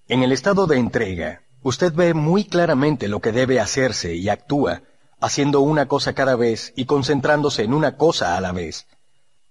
En 0.10 0.24
el 0.24 0.34
estado 0.34 0.68
de 0.68 0.78
entrega, 0.78 1.45
Usted 1.66 1.94
ve 1.96 2.14
muy 2.14 2.44
claramente 2.44 3.08
lo 3.08 3.22
que 3.22 3.32
debe 3.32 3.60
hacerse 3.60 4.14
y 4.14 4.30
actúa, 4.30 4.84
haciendo 5.20 5.62
una 5.62 5.88
cosa 5.88 6.14
cada 6.14 6.36
vez 6.36 6.72
y 6.76 6.86
concentrándose 6.86 7.64
en 7.64 7.74
una 7.74 7.98
cosa 7.98 8.38
a 8.38 8.42
la 8.42 8.52
vez. 8.52 8.86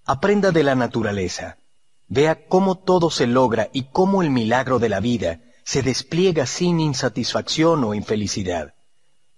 Aprenda 0.05 0.53
de 0.53 0.63
la 0.63 0.77
naturaleza. 0.77 1.59
Vea 2.07 2.47
cómo 2.47 2.79
todo 2.79 3.11
se 3.11 3.27
logra 3.27 3.69
y 3.73 3.87
cómo 3.91 4.23
el 4.23 4.31
milagro 4.31 4.79
de 4.79 4.91
la 4.91 5.01
vida 5.01 5.41
se 5.65 5.83
despliega 5.83 6.47
sin 6.47 6.79
insatisfacción 6.79 7.83
o 7.83 7.95
infelicidad. 7.95 8.75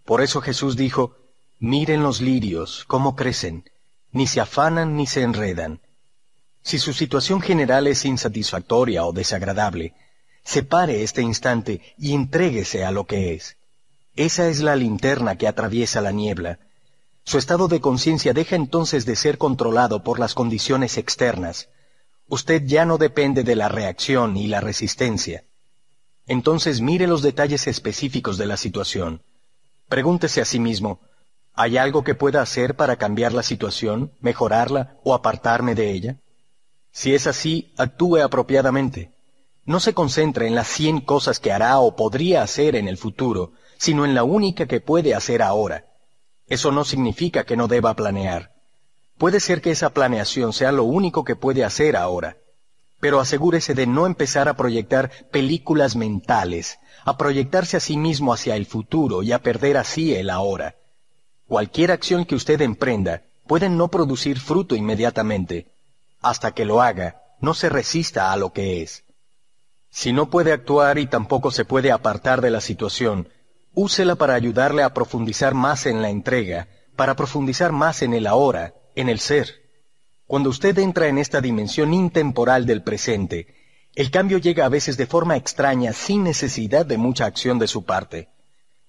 Por 0.04 0.20
eso 0.20 0.42
Jesús 0.42 0.76
dijo, 0.76 1.16
miren 1.58 2.02
los 2.02 2.20
lirios, 2.20 2.84
cómo 2.86 3.16
crecen, 3.16 3.70
ni 4.12 4.26
se 4.26 4.42
afanan 4.42 4.96
ni 4.96 5.06
se 5.06 5.22
enredan. 5.22 5.80
Si 6.60 6.78
su 6.78 6.92
situación 6.92 7.40
general 7.40 7.86
es 7.86 8.04
insatisfactoria 8.04 9.06
o 9.06 9.14
desagradable, 9.14 9.94
separe 10.46 11.02
este 11.02 11.22
instante 11.22 11.80
y 11.98 12.14
entréguese 12.14 12.84
a 12.84 12.92
lo 12.92 13.04
que 13.04 13.34
es. 13.34 13.56
Esa 14.14 14.48
es 14.48 14.60
la 14.60 14.76
linterna 14.76 15.36
que 15.36 15.48
atraviesa 15.48 16.00
la 16.00 16.12
niebla. 16.12 16.60
Su 17.24 17.36
estado 17.36 17.66
de 17.66 17.80
conciencia 17.80 18.32
deja 18.32 18.54
entonces 18.54 19.04
de 19.04 19.16
ser 19.16 19.38
controlado 19.38 20.04
por 20.04 20.20
las 20.20 20.34
condiciones 20.34 20.98
externas. 20.98 21.68
Usted 22.28 22.62
ya 22.64 22.84
no 22.84 22.96
depende 22.96 23.42
de 23.42 23.56
la 23.56 23.68
reacción 23.68 24.36
y 24.36 24.46
la 24.46 24.60
resistencia. 24.60 25.42
Entonces 26.28 26.80
mire 26.80 27.08
los 27.08 27.22
detalles 27.22 27.66
específicos 27.66 28.38
de 28.38 28.46
la 28.46 28.56
situación. 28.56 29.22
Pregúntese 29.88 30.40
a 30.40 30.44
sí 30.44 30.60
mismo, 30.60 31.00
¿hay 31.54 31.76
algo 31.76 32.04
que 32.04 32.14
pueda 32.14 32.40
hacer 32.40 32.76
para 32.76 32.96
cambiar 32.96 33.32
la 33.32 33.42
situación, 33.42 34.12
mejorarla 34.20 34.96
o 35.02 35.12
apartarme 35.12 35.74
de 35.74 35.90
ella? 35.90 36.16
Si 36.92 37.14
es 37.14 37.26
así, 37.26 37.72
actúe 37.76 38.18
apropiadamente. 38.18 39.15
No 39.66 39.80
se 39.80 39.94
concentre 39.94 40.46
en 40.46 40.54
las 40.54 40.68
cien 40.68 41.00
cosas 41.00 41.40
que 41.40 41.52
hará 41.52 41.80
o 41.80 41.96
podría 41.96 42.42
hacer 42.42 42.76
en 42.76 42.86
el 42.86 42.96
futuro, 42.96 43.52
sino 43.78 44.04
en 44.04 44.14
la 44.14 44.22
única 44.22 44.66
que 44.66 44.80
puede 44.80 45.12
hacer 45.12 45.42
ahora. 45.42 45.84
Eso 46.46 46.70
no 46.70 46.84
significa 46.84 47.44
que 47.44 47.56
no 47.56 47.66
deba 47.66 47.94
planear. 47.94 48.52
Puede 49.18 49.40
ser 49.40 49.60
que 49.60 49.72
esa 49.72 49.90
planeación 49.90 50.52
sea 50.52 50.70
lo 50.70 50.84
único 50.84 51.24
que 51.24 51.34
puede 51.34 51.64
hacer 51.64 51.96
ahora. 51.96 52.36
Pero 53.00 53.18
asegúrese 53.18 53.74
de 53.74 53.88
no 53.88 54.06
empezar 54.06 54.48
a 54.48 54.56
proyectar 54.56 55.10
películas 55.32 55.96
mentales, 55.96 56.78
a 57.04 57.16
proyectarse 57.16 57.76
a 57.76 57.80
sí 57.80 57.96
mismo 57.96 58.32
hacia 58.32 58.54
el 58.54 58.66
futuro 58.66 59.24
y 59.24 59.32
a 59.32 59.42
perder 59.42 59.78
así 59.78 60.14
el 60.14 60.30
ahora. 60.30 60.76
Cualquier 61.48 61.90
acción 61.90 62.24
que 62.24 62.36
usted 62.36 62.60
emprenda 62.60 63.22
puede 63.46 63.68
no 63.68 63.88
producir 63.88 64.38
fruto 64.38 64.76
inmediatamente. 64.76 65.66
Hasta 66.20 66.52
que 66.52 66.64
lo 66.64 66.82
haga, 66.82 67.22
no 67.40 67.52
se 67.52 67.68
resista 67.68 68.32
a 68.32 68.36
lo 68.36 68.52
que 68.52 68.82
es. 68.82 69.05
Si 69.98 70.12
no 70.12 70.28
puede 70.28 70.52
actuar 70.52 70.98
y 70.98 71.06
tampoco 71.06 71.50
se 71.50 71.64
puede 71.64 71.90
apartar 71.90 72.42
de 72.42 72.50
la 72.50 72.60
situación, 72.60 73.30
úsela 73.72 74.14
para 74.14 74.34
ayudarle 74.34 74.82
a 74.82 74.92
profundizar 74.92 75.54
más 75.54 75.86
en 75.86 76.02
la 76.02 76.10
entrega, 76.10 76.68
para 76.96 77.16
profundizar 77.16 77.72
más 77.72 78.02
en 78.02 78.12
el 78.12 78.26
ahora, 78.26 78.74
en 78.94 79.08
el 79.08 79.20
ser. 79.20 79.54
Cuando 80.26 80.50
usted 80.50 80.78
entra 80.80 81.08
en 81.08 81.16
esta 81.16 81.40
dimensión 81.40 81.94
intemporal 81.94 82.66
del 82.66 82.82
presente, 82.82 83.46
el 83.94 84.10
cambio 84.10 84.36
llega 84.36 84.66
a 84.66 84.68
veces 84.68 84.98
de 84.98 85.06
forma 85.06 85.38
extraña 85.38 85.94
sin 85.94 86.24
necesidad 86.24 86.84
de 86.84 86.98
mucha 86.98 87.24
acción 87.24 87.58
de 87.58 87.66
su 87.66 87.86
parte. 87.86 88.28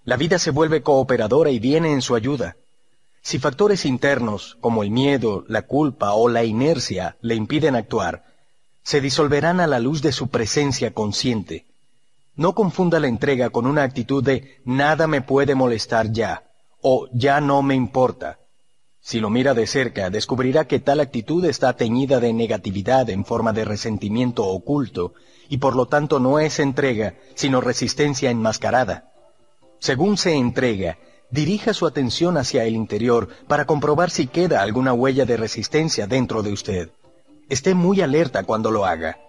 La 0.03 0.17
vida 0.17 0.37
se 0.39 0.51
vuelve 0.51 0.83
cooperadora 0.83 1.51
y 1.51 1.59
viene 1.59 1.93
en 1.93 2.01
su 2.01 2.15
ayuda. 2.15 2.57
Si 3.21 3.39
factores 3.39 3.85
internos, 3.85 4.57
como 4.59 4.83
el 4.83 4.91
miedo, 4.91 5.45
la 5.47 5.61
culpa 5.61 6.11
o 6.11 6.27
la 6.27 6.43
inercia, 6.43 7.15
le 7.21 7.35
impiden 7.35 7.77
actuar, 7.77 8.26
se 8.87 9.01
disolverán 9.01 9.59
a 9.59 9.67
la 9.67 9.79
luz 9.79 10.01
de 10.01 10.13
su 10.13 10.29
presencia 10.29 10.93
consciente. 10.93 11.65
No 12.37 12.55
confunda 12.55 13.01
la 13.01 13.09
entrega 13.09 13.49
con 13.49 13.67
una 13.67 13.83
actitud 13.83 14.23
de 14.23 14.61
nada 14.63 15.07
me 15.07 15.21
puede 15.21 15.55
molestar 15.55 16.13
ya 16.13 16.43
o 16.81 17.09
ya 17.11 17.41
no 17.41 17.61
me 17.61 17.75
importa. 17.75 18.39
Si 19.01 19.19
lo 19.19 19.29
mira 19.29 19.53
de 19.53 19.67
cerca, 19.67 20.09
descubrirá 20.09 20.67
que 20.67 20.79
tal 20.79 21.01
actitud 21.01 21.43
está 21.43 21.75
teñida 21.75 22.21
de 22.21 22.31
negatividad 22.31 23.09
en 23.09 23.25
forma 23.25 23.51
de 23.51 23.65
resentimiento 23.65 24.45
oculto, 24.45 25.15
y 25.49 25.57
por 25.57 25.75
lo 25.75 25.87
tanto 25.87 26.21
no 26.21 26.39
es 26.39 26.57
entrega, 26.57 27.15
sino 27.35 27.59
resistencia 27.59 28.31
enmascarada. 28.31 29.11
Según 29.79 30.15
se 30.15 30.33
entrega, 30.33 30.97
dirija 31.29 31.73
su 31.73 31.87
atención 31.87 32.37
hacia 32.37 32.63
el 32.63 32.75
interior 32.75 33.27
para 33.49 33.65
comprobar 33.65 34.11
si 34.11 34.27
queda 34.27 34.61
alguna 34.61 34.93
huella 34.93 35.25
de 35.25 35.35
resistencia 35.35 36.07
dentro 36.07 36.41
de 36.41 36.53
usted. 36.53 36.89
Esté 37.49 37.73
muy 37.73 38.01
alerta 38.01 38.43
cuando 38.43 38.71
lo 38.71 38.85
haga. 38.85 39.19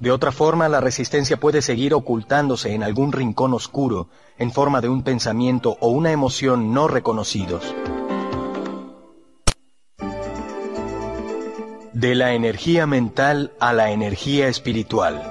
De 0.00 0.10
otra 0.10 0.32
forma, 0.32 0.68
la 0.68 0.80
resistencia 0.80 1.36
puede 1.36 1.62
seguir 1.62 1.94
ocultándose 1.94 2.74
en 2.74 2.82
algún 2.82 3.12
rincón 3.12 3.54
oscuro, 3.54 4.08
en 4.36 4.50
forma 4.50 4.80
de 4.80 4.88
un 4.88 5.04
pensamiento 5.04 5.76
o 5.78 5.90
una 5.90 6.10
emoción 6.10 6.74
no 6.74 6.88
reconocidos. 6.88 7.72
De 11.92 12.16
la 12.16 12.34
energía 12.34 12.88
mental 12.88 13.52
a 13.60 13.72
la 13.72 13.92
energía 13.92 14.48
espiritual. 14.48 15.22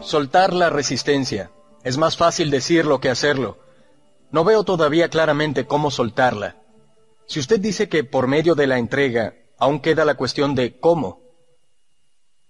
Soltar 0.00 0.52
la 0.52 0.70
resistencia. 0.70 1.52
Es 1.84 1.98
más 1.98 2.16
fácil 2.16 2.50
decirlo 2.50 2.98
que 2.98 3.10
hacerlo. 3.10 3.58
No 4.32 4.42
veo 4.42 4.64
todavía 4.64 5.08
claramente 5.08 5.66
cómo 5.66 5.92
soltarla. 5.92 6.56
Si 7.26 7.38
usted 7.38 7.60
dice 7.60 7.88
que 7.88 8.02
por 8.02 8.26
medio 8.26 8.56
de 8.56 8.66
la 8.66 8.78
entrega, 8.78 9.34
aún 9.60 9.78
queda 9.78 10.04
la 10.04 10.16
cuestión 10.16 10.54
de 10.54 10.80
cómo. 10.80 11.20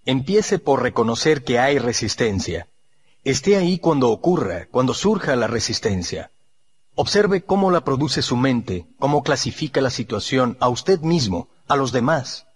Empiece 0.06 0.58
por 0.58 0.82
reconocer 0.82 1.44
que 1.44 1.58
hay 1.58 1.78
resistencia. 1.78 2.68
Esté 3.24 3.56
ahí 3.56 3.78
cuando 3.78 4.08
ocurra, 4.08 4.66
cuando 4.70 4.94
surja 4.94 5.36
la 5.36 5.46
resistencia. 5.46 6.30
Observe 6.94 7.42
cómo 7.42 7.70
la 7.70 7.84
produce 7.84 8.22
su 8.22 8.36
mente, 8.36 8.86
cómo 8.98 9.22
clasifica 9.22 9.80
la 9.80 9.90
situación 9.90 10.56
a 10.60 10.68
usted 10.68 11.00
mismo, 11.00 11.48
a 11.68 11.76
los 11.76 11.92
demás. 11.92 12.46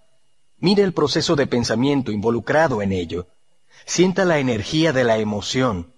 Mire 0.59 0.83
el 0.83 0.95
proceso 0.95 1.37
de 1.37 1.47
pensamiento 1.47 2.13
involucrado 2.13 2.81
en 2.81 2.93
ello. 2.93 3.27
Sienta 3.85 4.25
la 4.25 4.39
energía 4.39 4.93
de 4.93 5.05
la 5.05 5.19
emoción. 5.19 5.93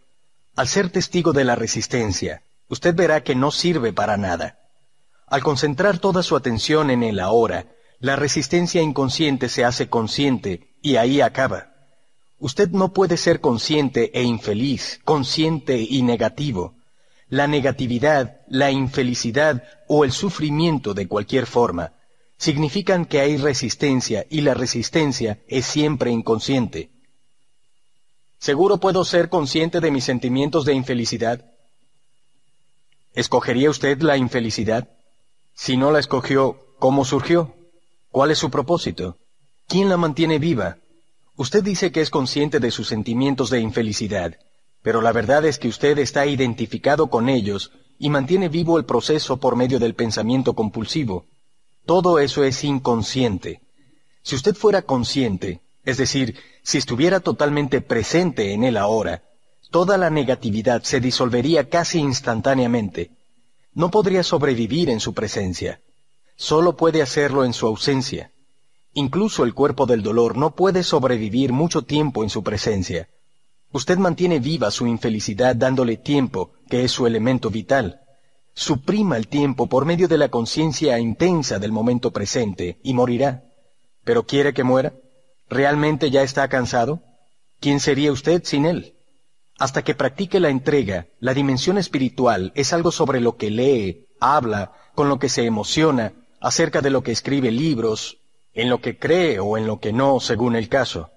Al 0.56 0.66
ser 0.66 0.90
testigo 0.90 1.32
de 1.32 1.44
la 1.44 1.54
resistencia, 1.54 2.42
usted 2.68 2.94
verá 2.94 3.22
que 3.22 3.34
no 3.34 3.50
sirve 3.50 3.92
para 3.92 4.16
nada. 4.16 4.58
Al 5.26 5.42
concentrar 5.42 5.98
toda 5.98 6.22
su 6.22 6.36
atención 6.36 6.90
en 6.90 7.02
el 7.02 7.20
ahora, 7.20 7.66
la 8.00 8.16
resistencia 8.16 8.82
inconsciente 8.82 9.48
se 9.48 9.64
hace 9.64 9.88
consciente 9.88 10.68
y 10.82 10.96
ahí 10.96 11.20
acaba. 11.20 11.72
Usted 12.38 12.70
no 12.70 12.92
puede 12.92 13.16
ser 13.16 13.40
consciente 13.40 14.10
e 14.18 14.22
infeliz, 14.22 15.00
consciente 15.04 15.78
y 15.80 16.02
negativo. 16.02 16.74
La 17.28 17.46
negatividad, 17.46 18.40
la 18.48 18.70
infelicidad 18.70 19.64
o 19.88 20.04
el 20.04 20.12
sufrimiento 20.12 20.94
de 20.94 21.08
cualquier 21.08 21.46
forma 21.46 21.92
significan 22.36 23.06
que 23.06 23.20
hay 23.20 23.38
resistencia 23.38 24.26
y 24.28 24.42
la 24.42 24.52
resistencia 24.52 25.38
es 25.48 25.64
siempre 25.64 26.10
inconsciente. 26.10 26.90
¿Seguro 28.38 28.78
puedo 28.78 29.04
ser 29.04 29.30
consciente 29.30 29.80
de 29.80 29.90
mis 29.90 30.04
sentimientos 30.04 30.66
de 30.66 30.74
infelicidad? 30.74 31.46
¿Escogería 33.14 33.70
usted 33.70 34.02
la 34.02 34.18
infelicidad? 34.18 34.90
Si 35.54 35.78
no 35.78 35.90
la 35.90 36.00
escogió, 36.00 36.74
¿cómo 36.78 37.06
surgió? 37.06 37.55
¿Cuál 38.16 38.30
es 38.30 38.38
su 38.38 38.48
propósito? 38.48 39.18
¿Quién 39.68 39.90
la 39.90 39.98
mantiene 39.98 40.38
viva? 40.38 40.78
Usted 41.36 41.62
dice 41.62 41.92
que 41.92 42.00
es 42.00 42.08
consciente 42.08 42.60
de 42.60 42.70
sus 42.70 42.88
sentimientos 42.88 43.50
de 43.50 43.60
infelicidad, 43.60 44.38
pero 44.80 45.02
la 45.02 45.12
verdad 45.12 45.44
es 45.44 45.58
que 45.58 45.68
usted 45.68 45.98
está 45.98 46.24
identificado 46.24 47.08
con 47.08 47.28
ellos 47.28 47.72
y 47.98 48.08
mantiene 48.08 48.48
vivo 48.48 48.78
el 48.78 48.86
proceso 48.86 49.36
por 49.36 49.54
medio 49.54 49.78
del 49.78 49.94
pensamiento 49.94 50.54
compulsivo. 50.54 51.26
Todo 51.84 52.18
eso 52.18 52.42
es 52.42 52.64
inconsciente. 52.64 53.60
Si 54.22 54.34
usted 54.34 54.54
fuera 54.54 54.80
consciente, 54.80 55.60
es 55.84 55.98
decir, 55.98 56.36
si 56.62 56.78
estuviera 56.78 57.20
totalmente 57.20 57.82
presente 57.82 58.54
en 58.54 58.64
él 58.64 58.78
ahora, 58.78 59.24
toda 59.70 59.98
la 59.98 60.08
negatividad 60.08 60.82
se 60.84 61.00
disolvería 61.00 61.68
casi 61.68 61.98
instantáneamente. 61.98 63.10
No 63.74 63.90
podría 63.90 64.22
sobrevivir 64.22 64.88
en 64.88 65.00
su 65.00 65.12
presencia. 65.12 65.82
Solo 66.36 66.76
puede 66.76 67.02
hacerlo 67.02 67.44
en 67.44 67.52
su 67.52 67.66
ausencia. 67.66 68.30
Incluso 68.92 69.44
el 69.44 69.54
cuerpo 69.54 69.86
del 69.86 70.02
dolor 70.02 70.36
no 70.36 70.54
puede 70.54 70.82
sobrevivir 70.82 71.52
mucho 71.52 71.82
tiempo 71.82 72.22
en 72.22 72.30
su 72.30 72.42
presencia. 72.42 73.08
Usted 73.72 73.98
mantiene 73.98 74.38
viva 74.38 74.70
su 74.70 74.86
infelicidad 74.86 75.56
dándole 75.56 75.96
tiempo, 75.96 76.52
que 76.68 76.84
es 76.84 76.92
su 76.92 77.06
elemento 77.06 77.50
vital. 77.50 78.00
Suprima 78.54 79.16
el 79.16 79.28
tiempo 79.28 79.66
por 79.66 79.84
medio 79.84 80.08
de 80.08 80.16
la 80.16 80.30
conciencia 80.30 80.98
intensa 80.98 81.58
del 81.58 81.72
momento 81.72 82.10
presente 82.10 82.78
y 82.82 82.94
morirá. 82.94 83.44
¿Pero 84.04 84.24
quiere 84.26 84.54
que 84.54 84.64
muera? 84.64 84.94
¿Realmente 85.48 86.10
ya 86.10 86.22
está 86.22 86.48
cansado? 86.48 87.02
¿Quién 87.60 87.80
sería 87.80 88.12
usted 88.12 88.42
sin 88.44 88.64
él? 88.64 88.94
Hasta 89.58 89.82
que 89.82 89.94
practique 89.94 90.40
la 90.40 90.50
entrega, 90.50 91.06
la 91.18 91.34
dimensión 91.34 91.78
espiritual 91.78 92.52
es 92.54 92.72
algo 92.72 92.92
sobre 92.92 93.20
lo 93.20 93.36
que 93.36 93.50
lee, 93.50 94.06
habla, 94.20 94.72
con 94.94 95.08
lo 95.08 95.18
que 95.18 95.28
se 95.28 95.44
emociona, 95.44 96.12
acerca 96.40 96.80
de 96.80 96.90
lo 96.90 97.02
que 97.02 97.12
escribe 97.12 97.50
libros, 97.50 98.18
en 98.54 98.70
lo 98.70 98.80
que 98.80 98.98
cree 98.98 99.38
o 99.38 99.58
en 99.58 99.66
lo 99.66 99.80
que 99.80 99.92
no, 99.92 100.20
según 100.20 100.56
el 100.56 100.68
caso. 100.68 101.10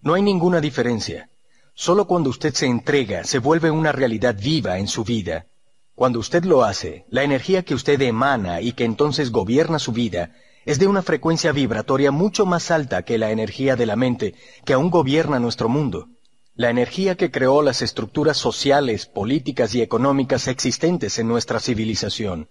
No 0.00 0.14
hay 0.14 0.22
ninguna 0.22 0.60
diferencia. 0.60 1.28
Solo 1.74 2.06
cuando 2.06 2.30
usted 2.30 2.54
se 2.54 2.66
entrega 2.66 3.24
se 3.24 3.38
vuelve 3.38 3.70
una 3.70 3.92
realidad 3.92 4.36
viva 4.40 4.78
en 4.78 4.88
su 4.88 5.04
vida. 5.04 5.46
Cuando 5.94 6.18
usted 6.18 6.44
lo 6.44 6.64
hace, 6.64 7.04
la 7.10 7.24
energía 7.24 7.62
que 7.62 7.74
usted 7.74 8.00
emana 8.02 8.60
y 8.60 8.72
que 8.72 8.84
entonces 8.84 9.30
gobierna 9.30 9.78
su 9.78 9.92
vida 9.92 10.32
es 10.64 10.78
de 10.78 10.86
una 10.86 11.02
frecuencia 11.02 11.52
vibratoria 11.52 12.10
mucho 12.10 12.46
más 12.46 12.70
alta 12.70 13.02
que 13.02 13.18
la 13.18 13.30
energía 13.30 13.76
de 13.76 13.86
la 13.86 13.96
mente 13.96 14.34
que 14.64 14.72
aún 14.72 14.90
gobierna 14.90 15.38
nuestro 15.38 15.68
mundo. 15.68 16.08
La 16.54 16.70
energía 16.70 17.16
que 17.16 17.30
creó 17.30 17.62
las 17.62 17.82
estructuras 17.82 18.36
sociales, 18.36 19.06
políticas 19.06 19.74
y 19.74 19.82
económicas 19.82 20.48
existentes 20.48 21.18
en 21.18 21.28
nuestra 21.28 21.60
civilización 21.60 22.48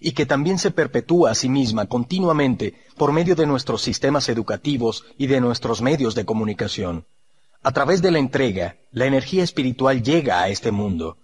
y 0.00 0.12
que 0.12 0.26
también 0.26 0.58
se 0.58 0.70
perpetúa 0.70 1.30
a 1.30 1.34
sí 1.34 1.48
misma 1.48 1.86
continuamente 1.86 2.74
por 2.96 3.12
medio 3.12 3.34
de 3.34 3.46
nuestros 3.46 3.82
sistemas 3.82 4.28
educativos 4.28 5.04
y 5.18 5.26
de 5.26 5.40
nuestros 5.40 5.82
medios 5.82 6.14
de 6.14 6.24
comunicación. 6.24 7.06
A 7.62 7.72
través 7.72 8.02
de 8.02 8.10
la 8.10 8.18
entrega, 8.18 8.76
la 8.92 9.06
energía 9.06 9.42
espiritual 9.42 10.02
llega 10.02 10.40
a 10.40 10.48
este 10.48 10.70
mundo. 10.70 11.18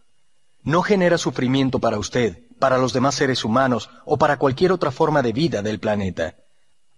No 0.64 0.82
genera 0.82 1.18
sufrimiento 1.18 1.78
para 1.78 1.98
usted, 1.98 2.38
para 2.58 2.78
los 2.78 2.92
demás 2.92 3.14
seres 3.14 3.44
humanos 3.44 3.90
o 4.04 4.16
para 4.16 4.38
cualquier 4.38 4.72
otra 4.72 4.90
forma 4.90 5.22
de 5.22 5.32
vida 5.32 5.62
del 5.62 5.80
planeta. 5.80 6.36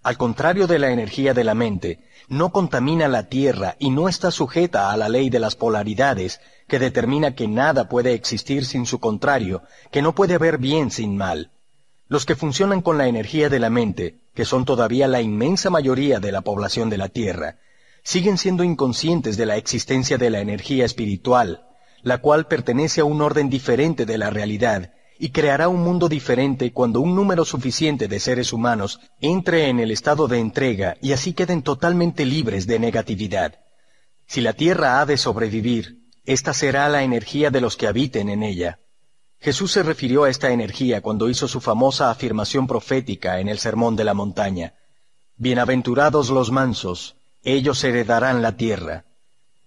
Al 0.03 0.19
contrario 0.19 0.67
de 0.67 0.79
la 0.79 0.91
energía 0.91 1.33
de 1.33 1.45
la 1.45 1.55
mente, 1.55 2.01
no 2.29 2.53
contamina 2.53 3.09
la 3.09 3.31
Tierra 3.31 3.77
y 3.79 3.89
no 3.89 4.07
está 4.07 4.31
sujeta 4.31 4.91
a 4.93 4.97
la 4.99 5.09
ley 5.09 5.31
de 5.31 5.39
las 5.39 5.57
polaridades, 5.57 6.41
que 6.69 6.79
determina 6.79 7.35
que 7.35 7.49
nada 7.49 7.89
puede 7.89 8.13
existir 8.13 8.67
sin 8.67 8.85
su 8.85 9.01
contrario, 9.01 9.63
que 9.91 10.03
no 10.03 10.15
puede 10.15 10.35
haber 10.35 10.59
bien 10.59 10.91
sin 10.91 11.17
mal. 11.17 11.53
Los 12.09 12.27
que 12.27 12.37
funcionan 12.37 12.83
con 12.83 12.99
la 12.99 13.09
energía 13.09 13.49
de 13.49 13.59
la 13.59 13.71
mente, 13.71 14.21
que 14.35 14.45
son 14.45 14.65
todavía 14.65 15.09
la 15.09 15.23
inmensa 15.23 15.71
mayoría 15.71 16.21
de 16.21 16.33
la 16.33 16.43
población 16.43 16.91
de 16.91 16.99
la 16.99 17.09
Tierra, 17.09 17.59
siguen 18.03 18.37
siendo 18.37 18.63
inconscientes 18.63 19.37
de 19.37 19.47
la 19.47 19.57
existencia 19.57 20.19
de 20.19 20.29
la 20.29 20.41
energía 20.41 20.85
espiritual, 20.85 21.67
la 22.03 22.19
cual 22.19 22.47
pertenece 22.47 23.01
a 23.01 23.05
un 23.05 23.23
orden 23.23 23.49
diferente 23.49 24.05
de 24.05 24.19
la 24.19 24.29
realidad 24.29 24.93
y 25.19 25.31
creará 25.31 25.69
un 25.69 25.83
mundo 25.83 26.09
diferente 26.09 26.73
cuando 26.73 27.01
un 27.01 27.15
número 27.15 27.47
suficiente 27.47 28.09
de 28.09 28.21
seres 28.21 28.53
humanos 28.53 29.01
entre 29.21 29.69
en 29.69 29.81
el 29.81 29.91
estado 29.91 30.29
de 30.29 30.39
entrega 30.39 30.99
y 31.01 31.13
así 31.13 31.33
queden 31.33 31.63
totalmente 31.63 32.27
libres 32.27 32.67
de 32.67 32.79
negatividad. 32.79 33.61
Si 34.27 34.43
la 34.43 34.53
Tierra 34.53 35.01
ha 35.01 35.07
de 35.07 35.17
sobrevivir, 35.17 36.01
esta 36.27 36.53
será 36.53 36.89
la 36.89 37.03
energía 37.05 37.51
de 37.51 37.61
los 37.63 37.77
que 37.77 37.87
habiten 37.87 38.29
en 38.29 38.43
ella. 38.43 38.81
Jesús 39.45 39.73
se 39.73 39.83
refirió 39.83 40.25
a 40.25 40.31
esta 40.31 40.53
energía 40.53 41.03
cuando 41.03 41.29
hizo 41.29 41.47
su 41.49 41.61
famosa 41.61 42.11
afirmación 42.11 42.67
profética 42.67 43.41
en 43.41 43.49
el 43.49 43.59
Sermón 43.59 43.95
de 43.95 44.03
la 44.03 44.15
Montaña. 44.15 44.73
Bienaventurados 45.37 46.31
los 46.31 46.51
mansos, 46.51 47.17
ellos 47.43 47.85
heredarán 47.85 48.41
la 48.41 48.57
tierra. 48.57 49.05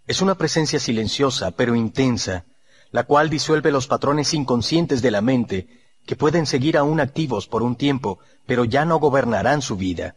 Es 0.08 0.24
una 0.24 0.34
presencia 0.34 0.80
silenciosa 0.80 1.52
pero 1.52 1.76
intensa, 1.76 2.46
la 2.90 3.04
cual 3.04 3.30
disuelve 3.30 3.72
los 3.72 3.86
patrones 3.86 4.34
inconscientes 4.34 5.04
de 5.04 5.12
la 5.12 5.22
mente, 5.22 5.68
que 6.08 6.16
pueden 6.16 6.48
seguir 6.48 6.76
aún 6.76 7.00
activos 7.00 7.46
por 7.46 7.62
un 7.62 7.76
tiempo, 7.76 8.18
pero 8.48 8.66
ya 8.66 8.84
no 8.84 8.98
gobernarán 8.98 9.62
su 9.62 9.78
vida. 9.78 10.16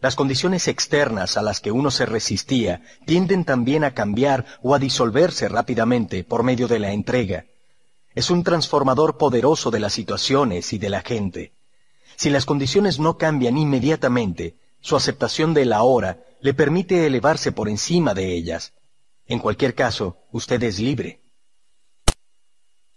Las 0.00 0.16
condiciones 0.16 0.66
externas 0.66 1.36
a 1.36 1.42
las 1.42 1.60
que 1.60 1.70
uno 1.70 1.92
se 1.92 2.06
resistía 2.06 2.82
tienden 3.06 3.44
también 3.44 3.84
a 3.84 3.94
cambiar 3.94 4.46
o 4.64 4.74
a 4.74 4.80
disolverse 4.80 5.48
rápidamente 5.48 6.24
por 6.24 6.42
medio 6.42 6.66
de 6.66 6.80
la 6.80 6.90
entrega. 6.90 7.44
Es 8.16 8.30
un 8.30 8.44
transformador 8.44 9.18
poderoso 9.18 9.70
de 9.70 9.78
las 9.78 9.92
situaciones 9.92 10.72
y 10.72 10.78
de 10.78 10.88
la 10.88 11.02
gente. 11.02 11.52
Si 12.16 12.30
las 12.30 12.46
condiciones 12.46 12.98
no 12.98 13.18
cambian 13.18 13.58
inmediatamente, 13.58 14.56
su 14.80 14.96
aceptación 14.96 15.52
de 15.52 15.66
la 15.66 15.82
hora 15.82 16.24
le 16.40 16.54
permite 16.54 17.06
elevarse 17.06 17.52
por 17.52 17.68
encima 17.68 18.14
de 18.14 18.32
ellas. 18.32 18.72
En 19.26 19.38
cualquier 19.38 19.74
caso, 19.74 20.16
usted 20.32 20.62
es 20.62 20.78
libre. 20.78 21.20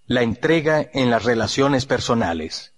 La 0.06 0.22
entrega 0.22 0.90
en 0.94 1.10
las 1.10 1.26
relaciones 1.26 1.86
personales. 1.86 2.74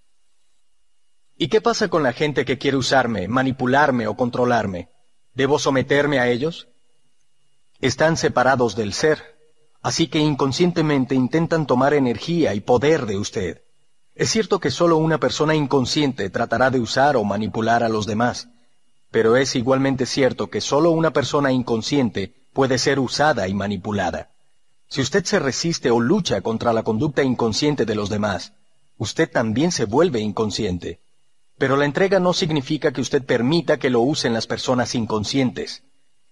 ¿Y 1.37 1.47
qué 1.47 1.61
pasa 1.61 1.89
con 1.89 2.01
la 2.01 2.11
gente 2.11 2.43
que 2.43 2.57
quiere 2.57 2.77
usarme, 2.77 3.27
manipularme 3.27 4.07
o 4.07 4.17
controlarme? 4.17 4.89
¿Debo 5.35 5.59
someterme 5.59 6.17
a 6.17 6.27
ellos? 6.27 6.69
Están 7.81 8.17
separados 8.17 8.75
del 8.75 8.93
ser, 8.93 9.40
así 9.81 10.07
que 10.07 10.19
inconscientemente 10.19 11.15
intentan 11.15 11.65
tomar 11.65 11.93
energía 11.93 12.53
y 12.53 12.61
poder 12.61 13.05
de 13.05 13.17
usted. 13.17 13.61
Es 14.15 14.29
cierto 14.29 14.59
que 14.59 14.71
solo 14.71 14.97
una 14.97 15.19
persona 15.19 15.55
inconsciente 15.55 16.29
tratará 16.29 16.69
de 16.69 16.79
usar 16.79 17.15
o 17.15 17.23
manipular 17.23 17.83
a 17.83 17.89
los 17.89 18.05
demás, 18.05 18.49
pero 19.09 19.35
es 19.35 19.55
igualmente 19.55 20.05
cierto 20.05 20.49
que 20.49 20.61
solo 20.61 20.91
una 20.91 21.11
persona 21.11 21.51
inconsciente 21.51 22.33
puede 22.53 22.77
ser 22.77 22.99
usada 22.99 23.47
y 23.47 23.53
manipulada. 23.53 24.29
Si 24.87 25.01
usted 25.01 25.23
se 25.23 25.39
resiste 25.39 25.89
o 25.89 25.99
lucha 25.99 26.41
contra 26.41 26.73
la 26.73 26.83
conducta 26.83 27.23
inconsciente 27.23 27.85
de 27.85 27.95
los 27.95 28.09
demás, 28.09 28.53
usted 28.97 29.31
también 29.31 29.71
se 29.71 29.85
vuelve 29.85 30.19
inconsciente. 30.19 30.99
Pero 31.57 31.77
la 31.77 31.85
entrega 31.85 32.19
no 32.19 32.33
significa 32.33 32.91
que 32.91 33.01
usted 33.01 33.23
permita 33.23 33.77
que 33.77 33.89
lo 33.89 34.01
usen 34.01 34.33
las 34.33 34.47
personas 34.47 34.93
inconscientes. 34.95 35.83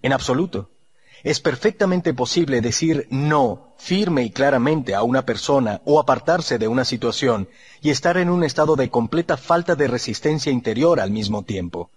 En 0.01 0.11
absoluto. 0.11 0.71
Es 1.23 1.41
perfectamente 1.41 2.13
posible 2.13 2.61
decir 2.61 3.07
no 3.09 3.73
firme 3.77 4.23
y 4.23 4.29
claramente 4.29 4.95
a 4.95 5.03
una 5.03 5.25
persona 5.25 5.81
o 5.83 5.99
apartarse 5.99 6.57
de 6.57 6.67
una 6.67 6.85
situación 6.85 7.49
y 7.81 7.89
estar 7.89 8.17
en 8.17 8.29
un 8.29 8.43
estado 8.43 8.75
de 8.77 8.89
completa 8.89 9.35
falta 9.35 9.75
de 9.75 9.87
resistencia 9.87 10.51
interior 10.51 10.99
al 10.99 11.11
mismo 11.11 11.43
tiempo. 11.43 11.89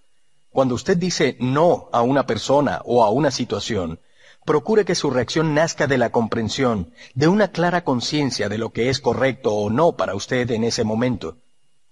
Cuando 0.50 0.74
usted 0.74 0.96
dice 0.96 1.36
no 1.38 1.88
a 1.92 2.02
una 2.02 2.26
persona 2.26 2.82
o 2.84 3.04
a 3.04 3.10
una 3.10 3.30
situación, 3.30 4.00
procure 4.44 4.84
que 4.84 4.96
su 4.96 5.08
reacción 5.10 5.54
nazca 5.54 5.86
de 5.86 5.98
la 5.98 6.10
comprensión, 6.10 6.92
de 7.14 7.28
una 7.28 7.52
clara 7.52 7.84
conciencia 7.84 8.48
de 8.48 8.58
lo 8.58 8.70
que 8.70 8.90
es 8.90 8.98
correcto 8.98 9.54
o 9.54 9.70
no 9.70 9.92
para 9.92 10.16
usted 10.16 10.50
en 10.50 10.64
ese 10.64 10.82
momento. 10.82 11.36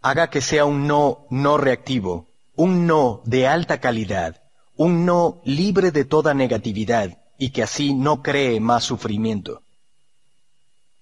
Haga 0.02 0.30
que 0.30 0.40
sea 0.40 0.64
un 0.64 0.88
no 0.88 1.26
no 1.30 1.58
reactivo, 1.58 2.26
un 2.56 2.88
no 2.88 3.22
de 3.24 3.46
alta 3.46 3.80
calidad, 3.80 4.42
un 4.76 5.06
no 5.06 5.40
libre 5.44 5.92
de 5.92 6.04
toda 6.04 6.34
negatividad 6.34 7.19
y 7.40 7.50
que 7.50 7.62
así 7.62 7.94
no 7.94 8.22
cree 8.22 8.60
más 8.60 8.84
sufrimiento. 8.84 9.62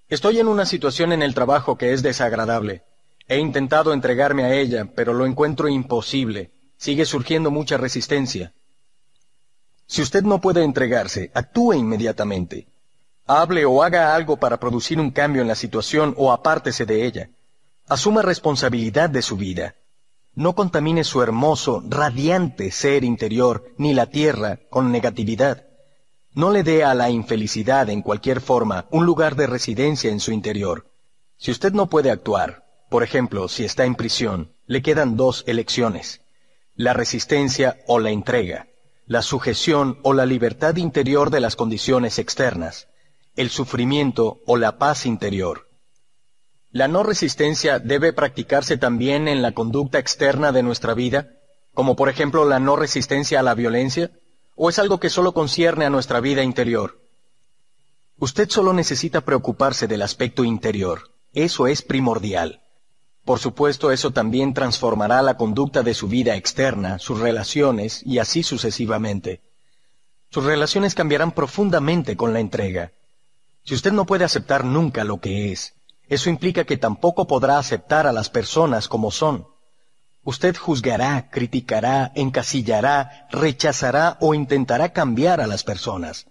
Estoy 0.08 0.38
en 0.38 0.46
una 0.46 0.66
situación 0.66 1.12
en 1.12 1.20
el 1.20 1.34
trabajo 1.34 1.76
que 1.76 1.92
es 1.92 2.00
desagradable. 2.00 2.84
He 3.26 3.38
intentado 3.38 3.92
entregarme 3.92 4.44
a 4.44 4.54
ella, 4.54 4.88
pero 4.94 5.12
lo 5.12 5.26
encuentro 5.26 5.68
imposible. 5.68 6.52
Sigue 6.76 7.06
surgiendo 7.06 7.50
mucha 7.50 7.76
resistencia. 7.76 8.52
Si 9.88 10.00
usted 10.00 10.22
no 10.22 10.40
puede 10.40 10.62
entregarse, 10.62 11.32
actúe 11.34 11.72
inmediatamente. 11.72 12.68
Hable 13.26 13.64
o 13.64 13.82
haga 13.82 14.14
algo 14.14 14.36
para 14.36 14.60
producir 14.60 15.00
un 15.00 15.10
cambio 15.10 15.42
en 15.42 15.48
la 15.48 15.56
situación 15.56 16.14
o 16.16 16.30
apártese 16.30 16.86
de 16.86 17.04
ella. 17.04 17.30
Asuma 17.88 18.22
responsabilidad 18.22 19.10
de 19.10 19.22
su 19.22 19.36
vida. 19.36 19.74
No 20.36 20.54
contamine 20.54 21.02
su 21.02 21.20
hermoso, 21.20 21.82
radiante 21.88 22.70
ser 22.70 23.02
interior 23.02 23.74
ni 23.76 23.92
la 23.92 24.06
tierra 24.06 24.60
con 24.70 24.92
negatividad. 24.92 25.67
No 26.38 26.50
le 26.50 26.62
dé 26.62 26.84
a 26.84 26.94
la 26.94 27.10
infelicidad 27.10 27.90
en 27.90 28.02
cualquier 28.02 28.40
forma 28.40 28.86
un 28.90 29.04
lugar 29.04 29.34
de 29.34 29.46
residencia 29.46 30.10
en 30.10 30.20
su 30.20 30.32
interior. 30.32 30.86
Si 31.36 31.50
usted 31.50 31.72
no 31.72 31.88
puede 31.88 32.10
actuar, 32.10 32.64
por 32.88 33.02
ejemplo, 33.02 33.48
si 33.48 33.64
está 33.64 33.84
en 33.84 33.96
prisión, 33.96 34.52
le 34.66 34.80
quedan 34.80 35.16
dos 35.16 35.44
elecciones, 35.46 36.20
la 36.74 36.92
resistencia 36.92 37.78
o 37.86 37.98
la 37.98 38.10
entrega 38.10 38.68
la 39.08 39.22
sujeción 39.22 39.98
o 40.02 40.12
la 40.12 40.26
libertad 40.26 40.76
interior 40.76 41.30
de 41.30 41.40
las 41.40 41.56
condiciones 41.56 42.18
externas, 42.18 42.88
el 43.36 43.48
sufrimiento 43.48 44.40
o 44.46 44.58
la 44.58 44.76
paz 44.76 45.06
interior. 45.06 45.66
La 46.70 46.88
no 46.88 47.02
resistencia 47.02 47.78
debe 47.78 48.12
practicarse 48.12 48.76
también 48.76 49.26
en 49.26 49.40
la 49.40 49.52
conducta 49.52 49.98
externa 49.98 50.52
de 50.52 50.62
nuestra 50.62 50.92
vida, 50.92 51.30
como 51.72 51.96
por 51.96 52.10
ejemplo 52.10 52.44
la 52.44 52.60
no 52.60 52.76
resistencia 52.76 53.40
a 53.40 53.42
la 53.42 53.54
violencia, 53.54 54.10
o 54.58 54.68
es 54.68 54.78
algo 54.80 54.98
que 54.98 55.08
solo 55.08 55.32
concierne 55.32 55.86
a 55.86 55.90
nuestra 55.90 56.20
vida 56.20 56.42
interior. 56.42 57.00
Usted 58.18 58.50
solo 58.50 58.72
necesita 58.72 59.20
preocuparse 59.20 59.86
del 59.86 60.02
aspecto 60.02 60.42
interior, 60.42 61.12
eso 61.32 61.68
es 61.68 61.82
primordial. 61.82 62.60
Por 63.24 63.38
supuesto, 63.38 63.92
eso 63.92 64.10
también 64.10 64.54
transformará 64.54 65.22
la 65.22 65.36
conducta 65.36 65.84
de 65.84 65.94
su 65.94 66.08
vida 66.08 66.34
externa, 66.34 66.98
sus 66.98 67.20
relaciones 67.20 68.02
y 68.04 68.18
así 68.18 68.42
sucesivamente. 68.42 69.42
Sus 70.30 70.44
relaciones 70.44 70.96
cambiarán 70.96 71.32
profundamente 71.32 72.16
con 72.16 72.32
la 72.32 72.40
entrega. 72.40 72.90
Si 73.62 73.74
usted 73.74 73.92
no 73.92 74.06
puede 74.06 74.24
aceptar 74.24 74.64
nunca 74.64 75.04
lo 75.04 75.20
que 75.20 75.52
es, 75.52 75.74
eso 76.08 76.30
implica 76.30 76.64
que 76.64 76.76
tampoco 76.76 77.28
podrá 77.28 77.58
aceptar 77.58 78.08
a 78.08 78.12
las 78.12 78.28
personas 78.28 78.88
como 78.88 79.12
son. 79.12 79.46
Usted 80.24 80.56
juzgará, 80.56 81.30
criticará, 81.30 82.12
encasillará, 82.14 83.28
rechazará 83.30 84.18
o 84.20 84.34
intentará 84.34 84.92
cambiar 84.92 85.40
a 85.40 85.46
las 85.46 85.64
personas. 85.64 86.26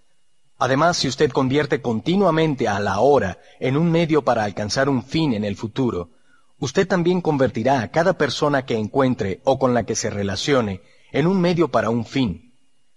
Además, 0.58 0.96
si 0.96 1.08
usted 1.08 1.30
convierte 1.30 1.80
continuamente 1.80 2.68
a 2.68 2.80
la 2.80 3.00
hora 3.00 3.38
en 3.60 3.76
un 3.76 3.90
medio 3.90 4.22
para 4.22 4.44
alcanzar 4.44 4.88
un 4.88 5.04
fin 5.04 5.32
en 5.32 5.44
el 5.44 5.56
futuro, 5.56 6.10
usted 6.58 6.86
también 6.86 7.20
convertirá 7.20 7.80
a 7.80 7.88
cada 7.88 8.14
persona 8.14 8.64
que 8.66 8.76
encuentre 8.76 9.40
o 9.44 9.58
con 9.58 9.72
la 9.72 9.84
que 9.84 9.94
se 9.94 10.10
relacione 10.10 10.80
en 11.12 11.26
un 11.26 11.40
medio 11.40 11.68
para 11.68 11.90
un 11.90 12.04
fin. 12.04 12.54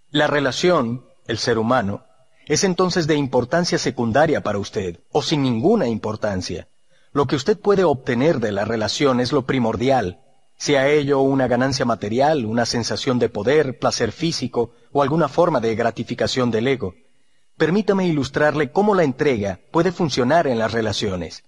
La 0.09 0.27
relación, 0.27 1.05
el 1.27 1.37
ser 1.37 1.57
humano, 1.57 2.03
es 2.47 2.63
entonces 2.63 3.07
de 3.07 3.15
importancia 3.15 3.77
secundaria 3.77 4.41
para 4.41 4.57
usted, 4.57 4.99
o 5.11 5.21
sin 5.21 5.43
ninguna 5.43 5.87
importancia. 5.87 6.67
Lo 7.13 7.27
que 7.27 7.35
usted 7.35 7.59
puede 7.59 7.83
obtener 7.83 8.39
de 8.39 8.51
la 8.51 8.65
relación 8.65 9.19
es 9.19 9.31
lo 9.31 9.45
primordial, 9.45 10.19
sea 10.61 10.87
ello 10.89 11.21
una 11.21 11.47
ganancia 11.47 11.85
material, 11.85 12.45
una 12.45 12.67
sensación 12.67 13.17
de 13.17 13.29
poder, 13.29 13.79
placer 13.79 14.11
físico 14.11 14.73
o 14.91 15.01
alguna 15.01 15.27
forma 15.27 15.59
de 15.59 15.73
gratificación 15.73 16.51
del 16.51 16.67
ego. 16.67 16.93
Permítame 17.57 18.05
ilustrarle 18.05 18.71
cómo 18.71 18.93
la 18.93 19.03
entrega 19.03 19.59
puede 19.71 19.91
funcionar 19.91 20.45
en 20.45 20.59
las 20.59 20.71
relaciones. 20.71 21.43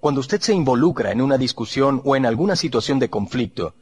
Cuando 0.00 0.22
usted 0.22 0.40
se 0.40 0.54
involucra 0.54 1.12
en 1.12 1.20
una 1.20 1.36
discusión 1.36 2.00
o 2.02 2.16
en 2.16 2.24
alguna 2.24 2.56
situación 2.56 2.98
de 2.98 3.10
conflicto, 3.10 3.74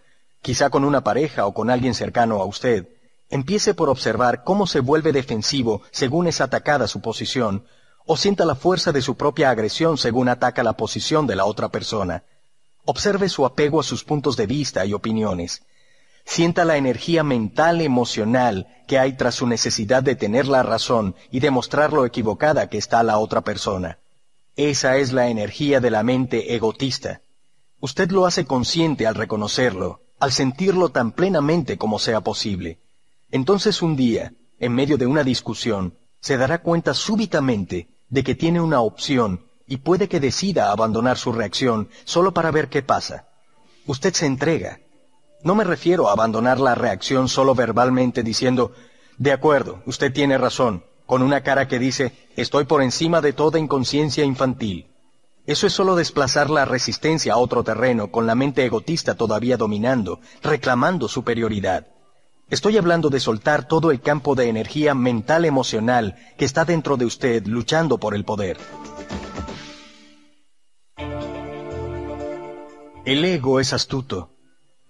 quizá 0.42 0.70
con 0.70 0.84
una 0.84 1.04
pareja 1.04 1.46
o 1.46 1.54
con 1.54 1.70
alguien 1.70 1.94
cercano 1.94 2.42
a 2.42 2.44
usted, 2.44 2.88
empiece 3.30 3.74
por 3.74 3.88
observar 3.88 4.42
cómo 4.42 4.66
se 4.66 4.80
vuelve 4.80 5.12
defensivo 5.12 5.82
según 5.92 6.26
es 6.26 6.40
atacada 6.40 6.88
su 6.88 7.00
posición, 7.00 7.64
o 8.06 8.16
sienta 8.16 8.44
la 8.44 8.56
fuerza 8.56 8.90
de 8.90 9.02
su 9.02 9.16
propia 9.16 9.50
agresión 9.50 9.98
según 9.98 10.28
ataca 10.28 10.64
la 10.64 10.72
posición 10.72 11.28
de 11.28 11.36
la 11.36 11.44
otra 11.44 11.68
persona. 11.68 12.24
Observe 12.86 13.28
su 13.28 13.46
apego 13.46 13.80
a 13.80 13.82
sus 13.82 14.04
puntos 14.04 14.36
de 14.36 14.46
vista 14.46 14.84
y 14.84 14.92
opiniones. 14.92 15.62
Sienta 16.24 16.64
la 16.64 16.76
energía 16.76 17.22
mental 17.22 17.80
emocional 17.80 18.66
que 18.86 18.98
hay 18.98 19.14
tras 19.14 19.36
su 19.36 19.46
necesidad 19.46 20.02
de 20.02 20.16
tener 20.16 20.46
la 20.46 20.62
razón 20.62 21.14
y 21.30 21.40
demostrar 21.40 21.92
lo 21.92 22.04
equivocada 22.04 22.68
que 22.68 22.78
está 22.78 23.02
la 23.02 23.18
otra 23.18 23.42
persona. 23.42 23.98
Esa 24.56 24.98
es 24.98 25.12
la 25.12 25.28
energía 25.28 25.80
de 25.80 25.90
la 25.90 26.02
mente 26.02 26.54
egotista. 26.54 27.20
Usted 27.80 28.10
lo 28.10 28.26
hace 28.26 28.44
consciente 28.44 29.06
al 29.06 29.14
reconocerlo, 29.14 30.00
al 30.18 30.32
sentirlo 30.32 30.90
tan 30.90 31.12
plenamente 31.12 31.76
como 31.76 31.98
sea 31.98 32.20
posible. 32.20 32.78
Entonces 33.30 33.82
un 33.82 33.96
día, 33.96 34.32
en 34.58 34.74
medio 34.74 34.96
de 34.96 35.06
una 35.06 35.24
discusión, 35.24 35.94
se 36.20 36.36
dará 36.36 36.62
cuenta 36.62 36.94
súbitamente 36.94 37.88
de 38.08 38.24
que 38.24 38.34
tiene 38.34 38.60
una 38.60 38.80
opción 38.80 39.46
y 39.66 39.78
puede 39.78 40.08
que 40.08 40.20
decida 40.20 40.70
abandonar 40.70 41.16
su 41.16 41.32
reacción 41.32 41.88
solo 42.04 42.32
para 42.32 42.50
ver 42.50 42.68
qué 42.68 42.82
pasa. 42.82 43.28
Usted 43.86 44.12
se 44.14 44.26
entrega. 44.26 44.80
No 45.42 45.54
me 45.54 45.64
refiero 45.64 46.08
a 46.08 46.12
abandonar 46.12 46.58
la 46.58 46.74
reacción 46.74 47.28
solo 47.28 47.54
verbalmente 47.54 48.22
diciendo, 48.22 48.72
de 49.18 49.32
acuerdo, 49.32 49.82
usted 49.86 50.12
tiene 50.12 50.38
razón, 50.38 50.84
con 51.06 51.22
una 51.22 51.42
cara 51.42 51.68
que 51.68 51.78
dice, 51.78 52.12
estoy 52.36 52.64
por 52.64 52.82
encima 52.82 53.20
de 53.20 53.32
toda 53.32 53.58
inconsciencia 53.58 54.24
infantil. 54.24 54.90
Eso 55.46 55.66
es 55.66 55.74
solo 55.74 55.94
desplazar 55.94 56.48
la 56.48 56.64
resistencia 56.64 57.34
a 57.34 57.36
otro 57.36 57.62
terreno 57.62 58.10
con 58.10 58.26
la 58.26 58.34
mente 58.34 58.64
egotista 58.64 59.14
todavía 59.14 59.58
dominando, 59.58 60.20
reclamando 60.42 61.06
superioridad. 61.06 61.86
Estoy 62.48 62.78
hablando 62.78 63.10
de 63.10 63.20
soltar 63.20 63.68
todo 63.68 63.90
el 63.90 64.00
campo 64.00 64.34
de 64.34 64.48
energía 64.48 64.94
mental 64.94 65.44
emocional 65.44 66.16
que 66.38 66.46
está 66.46 66.64
dentro 66.64 66.96
de 66.96 67.04
usted 67.04 67.46
luchando 67.46 67.98
por 67.98 68.14
el 68.14 68.24
poder. 68.24 68.56
El 73.04 73.22
ego 73.26 73.60
es 73.60 73.74
astuto, 73.74 74.30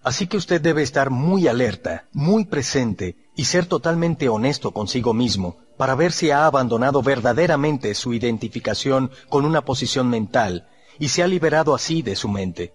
así 0.05 0.29
que 0.29 0.37
usted 0.37 0.61
debe 0.61 0.83
estar 0.83 1.11
muy 1.11 1.49
alerta, 1.49 2.05
muy 2.13 2.45
presente 2.45 3.17
y 3.35 3.47
ser 3.47 3.67
totalmente 3.67 4.29
honesto 4.29 4.71
consigo 4.71 5.13
mismo 5.13 5.57
para 5.77 5.97
ver 5.97 6.13
si 6.13 6.31
ha 6.31 6.47
abandonado 6.47 7.03
verdaderamente 7.03 7.93
su 7.97 8.15
identificación 8.15 9.11
con 9.29 9.45
una 9.45 9.65
posición 9.65 10.09
mental 10.09 10.69
y 11.01 11.09
se 11.09 11.25
ha 11.25 11.27
liberado 11.27 11.75
así 11.75 12.03
de 12.03 12.15
su 12.15 12.29
mente. 12.29 12.73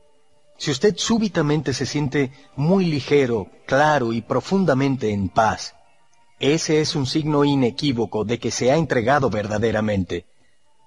Si 0.58 0.72
usted 0.72 0.96
súbitamente 0.98 1.74
se 1.74 1.86
siente 1.86 2.34
muy 2.58 2.84
ligero, 2.84 3.48
claro 3.66 4.12
y 4.12 4.22
profundamente 4.22 5.12
en 5.12 5.30
paz, 5.30 5.74
ese 6.42 6.82
es 6.82 6.96
un 6.96 7.06
signo 7.06 7.46
inequívoco 7.46 8.26
de 8.26 8.40
que 8.40 8.52
se 8.52 8.74
ha 8.74 8.76
entregado 8.76 9.30
verdaderamente. 9.30 10.26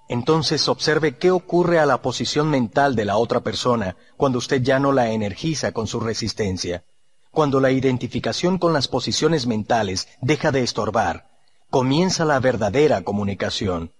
Entonces 0.09 0.67
observe 0.67 1.17
qué 1.17 1.31
ocurre 1.31 1.79
a 1.79 1.85
la 1.85 2.01
posición 2.01 2.49
mental 2.49 2.95
de 2.95 3.05
la 3.05 3.17
otra 3.17 3.39
persona 3.39 3.95
cuando 4.17 4.37
usted 4.37 4.61
ya 4.61 4.79
no 4.79 4.91
la 4.91 5.11
energiza 5.11 5.71
con 5.71 5.87
su 5.87 5.99
resistencia. 5.99 6.83
Cuando 7.31 7.59
la 7.59 7.71
identificación 7.71 8.57
con 8.59 8.73
las 8.73 8.87
posiciones 8.87 9.47
mentales 9.47 10.07
deja 10.21 10.51
de 10.51 10.61
estorbar, 10.61 11.29
comienza 11.69 12.25
la 12.25 12.39
verdadera 12.39 13.01
comunicación. 13.01 13.91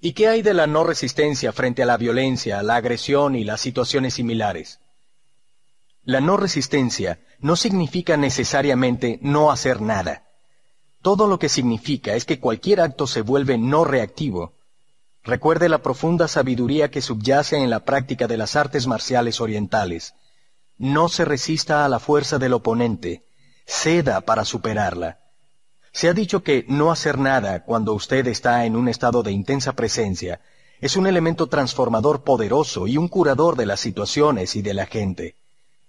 ¿Y 0.00 0.12
qué 0.12 0.28
hay 0.28 0.42
de 0.42 0.54
la 0.54 0.68
no 0.68 0.84
resistencia 0.84 1.52
frente 1.52 1.82
a 1.82 1.86
la 1.86 1.96
violencia, 1.96 2.62
la 2.62 2.76
agresión 2.76 3.34
y 3.34 3.42
las 3.42 3.60
situaciones 3.60 4.14
similares? 4.14 4.78
La 6.04 6.20
no 6.20 6.36
resistencia 6.36 7.18
no 7.40 7.56
significa 7.56 8.16
necesariamente 8.16 9.18
no 9.22 9.50
hacer 9.50 9.80
nada. 9.80 10.28
Todo 11.02 11.26
lo 11.26 11.38
que 11.38 11.48
significa 11.48 12.14
es 12.14 12.24
que 12.24 12.38
cualquier 12.38 12.80
acto 12.80 13.08
se 13.08 13.22
vuelve 13.22 13.58
no 13.58 13.84
reactivo. 13.84 14.52
Recuerde 15.28 15.68
la 15.68 15.82
profunda 15.82 16.26
sabiduría 16.26 16.90
que 16.90 17.02
subyace 17.02 17.58
en 17.58 17.68
la 17.68 17.84
práctica 17.84 18.26
de 18.26 18.38
las 18.38 18.56
artes 18.56 18.86
marciales 18.86 19.42
orientales. 19.42 20.14
No 20.78 21.10
se 21.10 21.26
resista 21.26 21.84
a 21.84 21.88
la 21.90 21.98
fuerza 21.98 22.38
del 22.38 22.54
oponente, 22.54 23.26
ceda 23.66 24.22
para 24.22 24.46
superarla. 24.46 25.18
Se 25.92 26.08
ha 26.08 26.14
dicho 26.14 26.42
que 26.42 26.64
no 26.66 26.90
hacer 26.90 27.18
nada 27.18 27.62
cuando 27.66 27.92
usted 27.92 28.26
está 28.26 28.64
en 28.64 28.74
un 28.74 28.88
estado 28.88 29.22
de 29.22 29.30
intensa 29.30 29.74
presencia 29.74 30.40
es 30.80 30.96
un 30.96 31.06
elemento 31.06 31.46
transformador 31.46 32.24
poderoso 32.24 32.86
y 32.86 32.96
un 32.96 33.08
curador 33.08 33.54
de 33.54 33.66
las 33.66 33.80
situaciones 33.80 34.56
y 34.56 34.62
de 34.62 34.72
la 34.72 34.86
gente. 34.86 35.34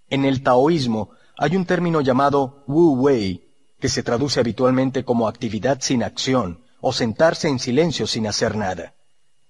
En 0.10 0.26
el 0.26 0.44
taoísmo 0.44 1.12
hay 1.38 1.56
un 1.56 1.64
término 1.64 2.02
llamado 2.02 2.66
Wu 2.68 2.96
Wei, 3.04 3.48
que 3.80 3.88
se 3.88 4.04
traduce 4.04 4.42
habitualmente 4.42 5.06
como 5.06 5.30
actividad 5.30 5.80
sin 5.80 6.04
acción 6.04 6.60
o 6.82 6.92
sentarse 6.92 7.48
en 7.48 7.60
silencio 7.60 8.06
sin 8.06 8.28
hacer 8.28 8.58
nada. 8.58 8.96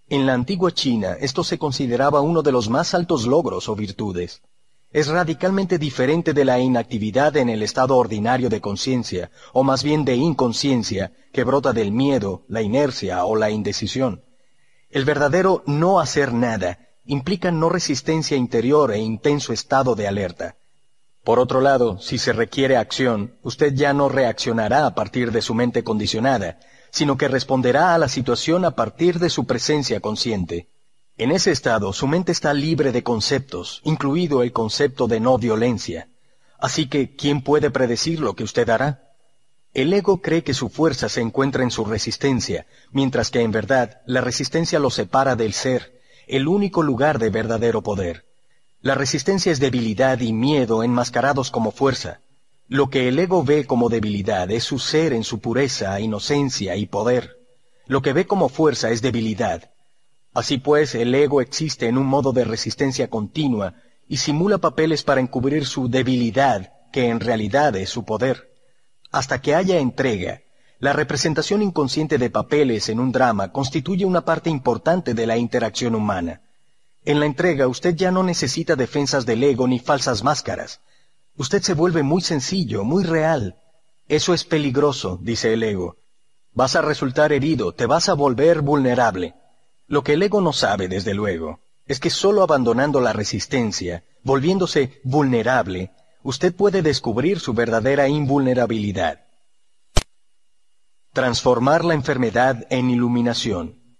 En 0.10 0.26
la 0.26 0.34
antigua 0.34 0.72
China 0.72 1.18
esto 1.20 1.44
se 1.44 1.58
consideraba 1.58 2.22
uno 2.22 2.42
de 2.42 2.52
los 2.52 2.70
más 2.70 2.94
altos 2.94 3.26
logros 3.26 3.70
o 3.70 3.76
virtudes 3.76 4.42
es 4.92 5.08
radicalmente 5.08 5.78
diferente 5.78 6.34
de 6.34 6.46
la 6.46 6.60
inactividad 6.60 7.38
en 7.38 7.50
el 7.50 7.62
estado 7.62 7.96
ordinario 7.96 8.50
de 8.50 8.60
conciencia, 8.60 9.30
o 9.54 9.64
más 9.64 9.84
bien 9.84 10.04
de 10.04 10.16
inconsciencia, 10.16 11.12
que 11.32 11.44
brota 11.44 11.74
del 11.74 11.92
miedo, 11.92 12.44
la 12.48 12.64
inercia 12.64 13.24
o 13.26 13.36
la 13.36 13.52
indecisión. 13.52 14.24
El 14.90 15.06
verdadero 15.06 15.62
no 15.68 16.00
hacer 16.00 16.34
nada 16.34 16.80
implica 17.06 17.52
no 17.52 17.70
resistencia 17.70 18.36
interior 18.36 18.92
e 18.92 18.98
intenso 18.98 19.54
estado 19.54 19.94
de 19.94 20.08
alerta. 20.08 20.56
Por 21.24 21.38
otro 21.38 21.62
lado, 21.62 22.00
si 22.00 22.18
se 22.18 22.34
requiere 22.34 22.76
acción, 22.76 23.36
usted 23.44 23.74
ya 23.76 23.94
no 23.94 24.10
reaccionará 24.10 24.88
a 24.88 24.96
partir 24.96 25.32
de 25.32 25.44
su 25.44 25.54
mente 25.54 25.84
condicionada, 25.84 26.58
sino 26.92 27.18
que 27.18 27.28
responderá 27.28 27.94
a 27.94 27.98
la 27.98 28.10
situación 28.10 28.66
a 28.66 28.72
partir 28.72 29.20
de 29.20 29.30
su 29.30 29.46
presencia 29.46 30.00
consciente. 30.00 30.70
En 31.18 31.32
ese 31.32 31.52
estado, 31.52 31.92
su 31.94 32.08
mente 32.08 32.32
está 32.32 32.54
libre 32.54 32.92
de 32.92 33.04
conceptos, 33.04 33.82
incluido 33.84 34.42
el 34.42 34.54
concepto 34.54 35.08
de 35.08 35.20
no 35.20 35.38
violencia. 35.38 36.08
Así 36.58 36.88
que, 36.88 37.16
¿quién 37.16 37.42
puede 37.42 37.72
predecir 37.72 38.20
lo 38.20 38.36
que 38.36 38.44
usted 38.44 38.70
hará? 38.70 39.04
El 39.74 39.94
ego 39.94 40.22
cree 40.22 40.44
que 40.44 40.54
su 40.54 40.70
fuerza 40.70 41.10
se 41.10 41.22
encuentra 41.22 41.64
en 41.64 41.72
su 41.72 41.86
resistencia, 41.86 42.66
mientras 42.92 43.30
que 43.30 43.42
en 43.42 43.52
verdad 43.52 44.02
la 44.06 44.22
resistencia 44.22 44.80
lo 44.80 44.90
separa 44.90 45.36
del 45.36 45.54
ser, 45.54 46.02
el 46.28 46.48
único 46.48 46.84
lugar 46.84 47.20
de 47.20 47.30
verdadero 47.30 47.82
poder. 47.82 48.26
La 48.82 48.96
resistencia 48.96 49.52
es 49.52 49.60
debilidad 49.60 50.22
y 50.22 50.32
miedo 50.32 50.84
enmascarados 50.84 51.52
como 51.52 51.72
fuerza. 51.72 52.22
Lo 52.70 52.90
que 52.90 53.10
el 53.10 53.20
ego 53.20 53.44
ve 53.44 53.66
como 53.66 53.90
debilidad 53.90 54.50
es 54.50 54.64
su 54.64 54.80
ser 54.80 55.12
en 55.12 55.24
su 55.24 55.40
pureza, 55.40 56.00
inocencia 56.00 56.78
y 56.78 56.86
poder. 56.86 57.38
Lo 57.88 58.02
que 58.02 58.14
ve 58.14 58.26
como 58.26 58.48
fuerza 58.48 58.90
es 58.92 59.02
debilidad, 59.02 59.70
Así 60.34 60.58
pues, 60.58 60.96
el 60.96 61.14
ego 61.16 61.42
existe 61.42 61.88
en 61.88 61.98
un 61.98 62.06
modo 62.06 62.32
de 62.32 62.46
resistencia 62.46 63.10
continua 63.10 63.74
y 64.08 64.18
simula 64.18 64.60
papeles 64.60 65.04
para 65.04 65.22
encubrir 65.22 65.66
su 65.66 65.90
debilidad, 65.90 66.72
que 66.92 67.10
en 67.10 67.20
realidad 67.20 67.76
es 67.76 67.90
su 67.90 68.06
poder. 68.06 68.52
Hasta 69.12 69.42
que 69.42 69.56
haya 69.56 69.80
entrega, 69.80 70.42
la 70.80 70.94
representación 70.94 71.62
inconsciente 71.62 72.18
de 72.18 72.30
papeles 72.30 72.90
en 72.90 73.00
un 73.00 73.12
drama 73.12 73.52
constituye 73.52 74.06
una 74.06 74.24
parte 74.24 74.50
importante 74.50 75.14
de 75.14 75.26
la 75.26 75.38
interacción 75.38 75.96
humana. 75.96 76.42
En 77.06 77.20
la 77.20 77.26
entrega 77.26 77.68
usted 77.68 77.96
ya 77.96 78.12
no 78.12 78.24
necesita 78.24 78.76
defensas 78.76 79.26
del 79.26 79.44
ego 79.44 79.68
ni 79.68 79.80
falsas 79.80 80.24
máscaras. 80.24 80.80
Usted 81.40 81.62
se 81.62 81.74
vuelve 81.74 82.04
muy 82.04 82.22
sencillo, 82.22 82.84
muy 82.84 83.06
real. 83.06 83.56
Eso 84.10 84.34
es 84.34 84.44
peligroso, 84.44 85.18
dice 85.22 85.54
el 85.54 85.64
ego. 85.64 85.96
Vas 86.52 86.76
a 86.76 86.82
resultar 86.82 87.32
herido, 87.32 87.72
te 87.72 87.86
vas 87.86 88.10
a 88.10 88.14
volver 88.14 88.60
vulnerable. 88.60 89.36
Lo 89.88 90.04
que 90.04 90.14
el 90.14 90.24
ego 90.24 90.42
no 90.42 90.52
sabe, 90.52 90.90
desde 90.90 91.14
luego, 91.14 91.62
es 91.86 92.02
que 92.02 92.10
solo 92.10 92.44
abandonando 92.44 93.00
la 93.00 93.14
resistencia, 93.14 94.04
volviéndose 94.22 95.00
vulnerable, 95.06 95.92
usted 96.24 96.54
puede 96.54 96.82
descubrir 96.82 97.40
su 97.40 97.54
verdadera 97.54 98.10
invulnerabilidad. 98.10 99.22
Transformar 101.14 101.86
la 101.86 101.94
enfermedad 101.94 102.68
en 102.70 102.90
iluminación. 102.90 103.98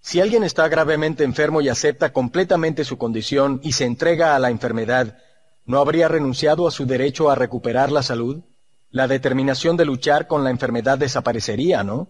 Si 0.00 0.20
alguien 0.20 0.44
está 0.44 0.68
gravemente 0.68 1.24
enfermo 1.24 1.60
y 1.60 1.68
acepta 1.68 2.12
completamente 2.12 2.84
su 2.84 2.98
condición 2.98 3.58
y 3.64 3.72
se 3.72 3.84
entrega 3.84 4.36
a 4.36 4.38
la 4.38 4.50
enfermedad, 4.50 5.18
¿no 5.66 5.78
habría 5.78 6.08
renunciado 6.08 6.66
a 6.66 6.70
su 6.70 6.86
derecho 6.86 7.30
a 7.30 7.34
recuperar 7.34 7.90
la 7.90 8.02
salud? 8.02 8.42
La 8.90 9.08
determinación 9.08 9.76
de 9.76 9.84
luchar 9.84 10.26
con 10.26 10.44
la 10.44 10.50
enfermedad 10.50 10.98
desaparecería, 10.98 11.82
¿no? 11.82 12.08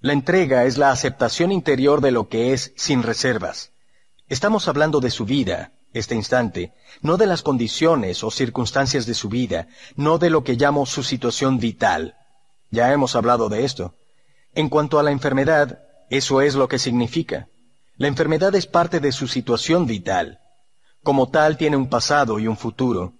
La 0.00 0.12
entrega 0.12 0.64
es 0.64 0.76
la 0.76 0.90
aceptación 0.90 1.52
interior 1.52 2.00
de 2.00 2.10
lo 2.10 2.28
que 2.28 2.52
es 2.52 2.72
sin 2.76 3.02
reservas. 3.02 3.70
Estamos 4.28 4.68
hablando 4.68 5.00
de 5.00 5.10
su 5.10 5.24
vida, 5.24 5.72
este 5.92 6.14
instante, 6.14 6.72
no 7.00 7.16
de 7.16 7.26
las 7.26 7.42
condiciones 7.42 8.24
o 8.24 8.30
circunstancias 8.30 9.06
de 9.06 9.14
su 9.14 9.28
vida, 9.28 9.68
no 9.96 10.18
de 10.18 10.28
lo 10.28 10.44
que 10.44 10.54
llamo 10.54 10.86
su 10.86 11.02
situación 11.02 11.58
vital. 11.58 12.16
Ya 12.70 12.92
hemos 12.92 13.14
hablado 13.14 13.48
de 13.48 13.64
esto. 13.64 13.94
En 14.54 14.68
cuanto 14.68 14.98
a 14.98 15.02
la 15.02 15.10
enfermedad, 15.10 15.78
eso 16.10 16.40
es 16.40 16.54
lo 16.54 16.68
que 16.68 16.78
significa. 16.78 17.48
La 17.96 18.08
enfermedad 18.08 18.54
es 18.56 18.66
parte 18.66 19.00
de 19.00 19.12
su 19.12 19.28
situación 19.28 19.86
vital. 19.86 20.40
Como 21.04 21.28
tal 21.28 21.58
tiene 21.58 21.76
un 21.76 21.90
pasado 21.90 22.38
y 22.38 22.48
un 22.48 22.56
futuro. 22.56 23.12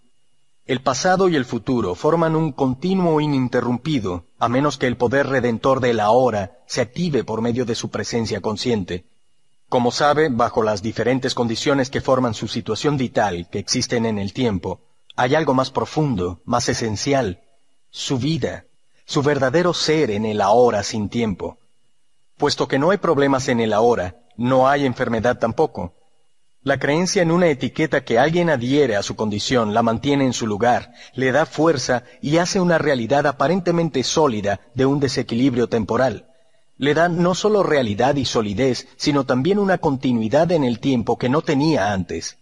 El 0.65 0.81
pasado 0.81 1.29
y 1.29 1.37
el 1.37 1.45
futuro 1.45 1.95
forman 1.95 2.35
un 2.35 2.53
continuo 2.53 3.21
ininterrumpido, 3.21 4.25
a 4.39 4.49
menos 4.49 4.79
que 4.79 4.87
el 4.87 4.97
poder 4.97 5.27
redentor 5.27 5.81
de 5.81 5.93
la 5.93 6.09
hora 6.11 6.57
se 6.67 6.81
active 6.81 7.25
por 7.25 7.43
medio 7.43 7.67
de 7.67 7.75
su 7.75 7.91
presencia 7.91 8.41
consciente. 8.41 9.05
Como 9.69 9.91
sabe, 9.91 10.31
bajo 10.31 10.63
las 10.63 10.81
diferentes 10.81 11.35
condiciones 11.35 11.91
que 11.91 12.01
forman 12.01 12.33
su 12.33 12.49
situación 12.49 12.97
vital, 12.97 13.51
que 13.51 13.59
existen 13.59 14.07
en 14.07 14.19
el 14.19 14.33
tiempo, 14.33 14.81
hay 15.15 15.35
algo 15.35 15.53
más 15.53 15.71
profundo, 15.71 16.41
más 16.47 16.71
esencial, 16.71 17.43
su 17.91 18.17
vida, 18.17 18.65
su 19.05 19.23
verdadero 19.23 19.75
ser 19.75 20.11
en 20.11 20.25
el 20.25 20.41
ahora 20.41 20.83
sin 20.85 21.11
tiempo. 21.11 21.59
Puesto 22.39 22.67
que 22.67 22.79
no 22.79 22.93
hay 22.93 22.97
problemas 22.97 23.49
en 23.49 23.61
el 23.61 23.75
ahora, 23.75 24.17
no 24.39 24.69
hay 24.69 24.87
enfermedad 24.87 25.39
tampoco. 25.39 25.93
La 26.65 26.79
creencia 26.79 27.21
en 27.21 27.31
una 27.31 27.49
etiqueta 27.49 28.05
que 28.05 28.19
alguien 28.19 28.49
adhiere 28.49 28.97
a 28.97 29.03
su 29.03 29.17
condición 29.17 29.75
la 29.75 29.83
mantiene 29.83 30.25
en 30.25 30.33
su 30.33 30.47
lugar, 30.47 30.95
le 31.13 31.31
da 31.31 31.45
fuerza 31.45 32.05
y 32.23 32.39
hace 32.39 32.59
una 32.59 32.79
realidad 32.79 33.27
aparentemente 33.27 34.03
sólida 34.03 34.61
de 34.75 34.87
un 34.87 34.99
desequilibrio 34.99 35.69
temporal. 35.69 36.27
Le 36.79 36.95
da 36.95 37.11
no 37.11 37.35
solo 37.35 37.63
realidad 37.63 38.17
y 38.17 38.25
solidez, 38.25 38.89
sino 38.97 39.25
también 39.25 39.59
una 39.59 39.77
continuidad 39.77 40.51
en 40.53 40.65
el 40.65 40.81
tiempo 40.81 41.19
que 41.19 41.29
no 41.29 41.43
tenía 41.43 41.93
antes. 41.93 42.39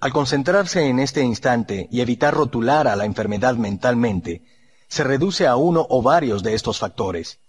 Al 0.00 0.10
concentrarse 0.10 0.86
en 0.86 0.98
este 0.98 1.20
instante 1.20 1.86
y 1.92 2.00
evitar 2.00 2.32
rotular 2.32 2.88
a 2.88 2.96
la 2.96 3.04
enfermedad 3.04 3.56
mentalmente, 3.56 4.40
se 4.88 5.04
reduce 5.04 5.46
a 5.46 5.56
uno 5.56 5.86
o 5.90 6.00
varios 6.00 6.42
de 6.42 6.54
estos 6.54 6.78
factores. 6.78 7.40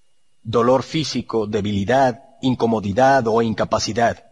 Dolor 0.44 0.83
físico, 0.83 1.47
debilidad, 1.47 2.22
incomodidad 2.42 3.26
o 3.29 3.42
incapacidad. 3.42 4.31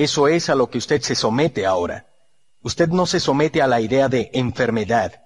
Eso 0.00 0.28
es 0.28 0.48
a 0.48 0.54
lo 0.54 0.70
que 0.70 0.78
usted 0.78 1.02
se 1.02 1.14
somete 1.14 1.66
ahora. 1.66 2.06
Usted 2.62 2.88
no 2.88 3.04
se 3.04 3.20
somete 3.20 3.60
a 3.60 3.66
la 3.66 3.82
idea 3.82 4.08
de 4.08 4.30
enfermedad. 4.32 5.20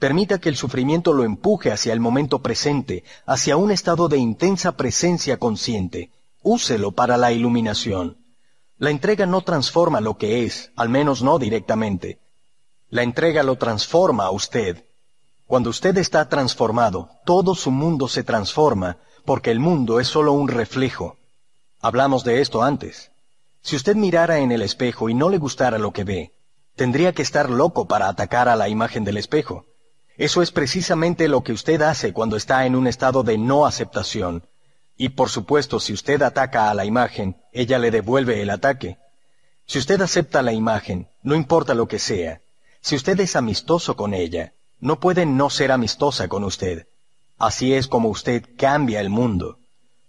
Permita 0.00 0.40
que 0.40 0.48
el 0.48 0.56
sufrimiento 0.56 1.12
lo 1.12 1.22
empuje 1.22 1.70
hacia 1.70 1.92
el 1.92 2.00
momento 2.00 2.40
presente, 2.40 3.04
hacia 3.26 3.56
un 3.56 3.70
estado 3.70 4.08
de 4.08 4.16
intensa 4.16 4.72
presencia 4.72 5.36
consciente. 5.36 6.10
Úselo 6.42 6.90
para 6.90 7.16
la 7.16 7.30
iluminación. 7.30 8.16
La 8.76 8.90
entrega 8.90 9.24
no 9.24 9.42
transforma 9.42 10.00
lo 10.00 10.18
que 10.18 10.44
es, 10.44 10.72
al 10.74 10.88
menos 10.88 11.22
no 11.22 11.38
directamente. 11.38 12.18
La 12.90 13.04
entrega 13.04 13.44
lo 13.44 13.54
transforma 13.54 14.24
a 14.24 14.32
usted. 14.32 14.84
Cuando 15.46 15.70
usted 15.70 15.96
está 15.96 16.28
transformado, 16.28 17.08
todo 17.24 17.54
su 17.54 17.70
mundo 17.70 18.08
se 18.08 18.24
transforma, 18.24 18.96
porque 19.24 19.52
el 19.52 19.60
mundo 19.60 20.00
es 20.00 20.08
solo 20.08 20.32
un 20.32 20.48
reflejo. 20.48 21.18
Hablamos 21.80 22.24
de 22.24 22.40
esto 22.40 22.64
antes. 22.64 23.12
Si 23.68 23.76
usted 23.76 23.96
mirara 23.96 24.38
en 24.38 24.50
el 24.50 24.62
espejo 24.62 25.10
y 25.10 25.14
no 25.14 25.28
le 25.28 25.36
gustara 25.36 25.76
lo 25.76 25.92
que 25.92 26.02
ve, 26.02 26.32
tendría 26.74 27.12
que 27.12 27.20
estar 27.20 27.50
loco 27.50 27.86
para 27.86 28.08
atacar 28.08 28.48
a 28.48 28.56
la 28.56 28.70
imagen 28.70 29.04
del 29.04 29.18
espejo. 29.18 29.66
Eso 30.16 30.40
es 30.40 30.50
precisamente 30.50 31.28
lo 31.28 31.44
que 31.44 31.52
usted 31.52 31.82
hace 31.82 32.14
cuando 32.14 32.38
está 32.38 32.64
en 32.64 32.74
un 32.74 32.86
estado 32.86 33.22
de 33.24 33.36
no 33.36 33.66
aceptación. 33.66 34.42
Y 34.96 35.10
por 35.10 35.28
supuesto, 35.28 35.80
si 35.80 35.92
usted 35.92 36.22
ataca 36.22 36.70
a 36.70 36.74
la 36.74 36.86
imagen, 36.86 37.36
ella 37.52 37.78
le 37.78 37.90
devuelve 37.90 38.40
el 38.40 38.48
ataque. 38.48 38.96
Si 39.66 39.78
usted 39.78 40.00
acepta 40.00 40.40
la 40.40 40.54
imagen, 40.54 41.08
no 41.22 41.34
importa 41.34 41.74
lo 41.74 41.88
que 41.88 41.98
sea, 41.98 42.40
si 42.80 42.96
usted 42.96 43.20
es 43.20 43.36
amistoso 43.36 43.96
con 43.96 44.14
ella, 44.14 44.54
no 44.80 44.98
puede 44.98 45.26
no 45.26 45.50
ser 45.50 45.72
amistosa 45.72 46.26
con 46.26 46.42
usted. 46.42 46.86
Así 47.36 47.74
es 47.74 47.86
como 47.86 48.08
usted 48.08 48.46
cambia 48.56 49.00
el 49.00 49.10
mundo. 49.10 49.58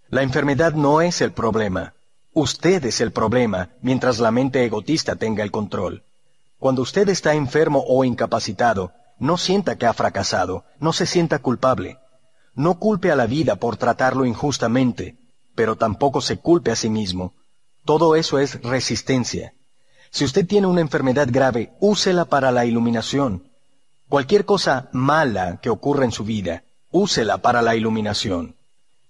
La 0.08 0.22
enfermedad 0.22 0.72
no 0.72 1.02
es 1.02 1.20
el 1.20 1.32
problema, 1.32 1.92
Usted 2.32 2.84
es 2.84 3.00
el 3.00 3.10
problema 3.10 3.70
mientras 3.82 4.20
la 4.20 4.30
mente 4.30 4.64
egotista 4.64 5.16
tenga 5.16 5.42
el 5.42 5.50
control. 5.50 6.04
Cuando 6.60 6.82
usted 6.82 7.08
está 7.08 7.34
enfermo 7.34 7.84
o 7.88 8.04
incapacitado, 8.04 8.92
no 9.18 9.36
sienta 9.36 9.76
que 9.76 9.86
ha 9.86 9.92
fracasado, 9.92 10.64
no 10.78 10.92
se 10.92 11.06
sienta 11.06 11.40
culpable. 11.40 11.98
No 12.54 12.78
culpe 12.78 13.10
a 13.10 13.16
la 13.16 13.26
vida 13.26 13.56
por 13.56 13.76
tratarlo 13.76 14.24
injustamente, 14.24 15.16
pero 15.56 15.76
tampoco 15.76 16.20
se 16.20 16.36
culpe 16.36 16.70
a 16.70 16.76
sí 16.76 16.88
mismo. 16.88 17.34
Todo 17.84 18.14
eso 18.14 18.38
es 18.38 18.62
resistencia. 18.62 19.54
Si 20.10 20.24
usted 20.24 20.46
tiene 20.46 20.68
una 20.68 20.82
enfermedad 20.82 21.28
grave, 21.30 21.72
úsela 21.80 22.26
para 22.26 22.52
la 22.52 22.64
iluminación. 22.64 23.50
Cualquier 24.08 24.44
cosa 24.44 24.88
mala 24.92 25.58
que 25.60 25.70
ocurra 25.70 26.04
en 26.04 26.12
su 26.12 26.24
vida, 26.24 26.62
úsela 26.92 27.38
para 27.38 27.60
la 27.60 27.74
iluminación. 27.74 28.54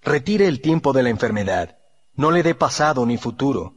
Retire 0.02 0.46
el 0.46 0.62
tiempo 0.62 0.94
de 0.94 1.02
la 1.02 1.10
enfermedad 1.10 1.79
no 2.20 2.30
le 2.30 2.42
dé 2.42 2.54
pasado 2.54 3.06
ni 3.06 3.16
futuro. 3.16 3.76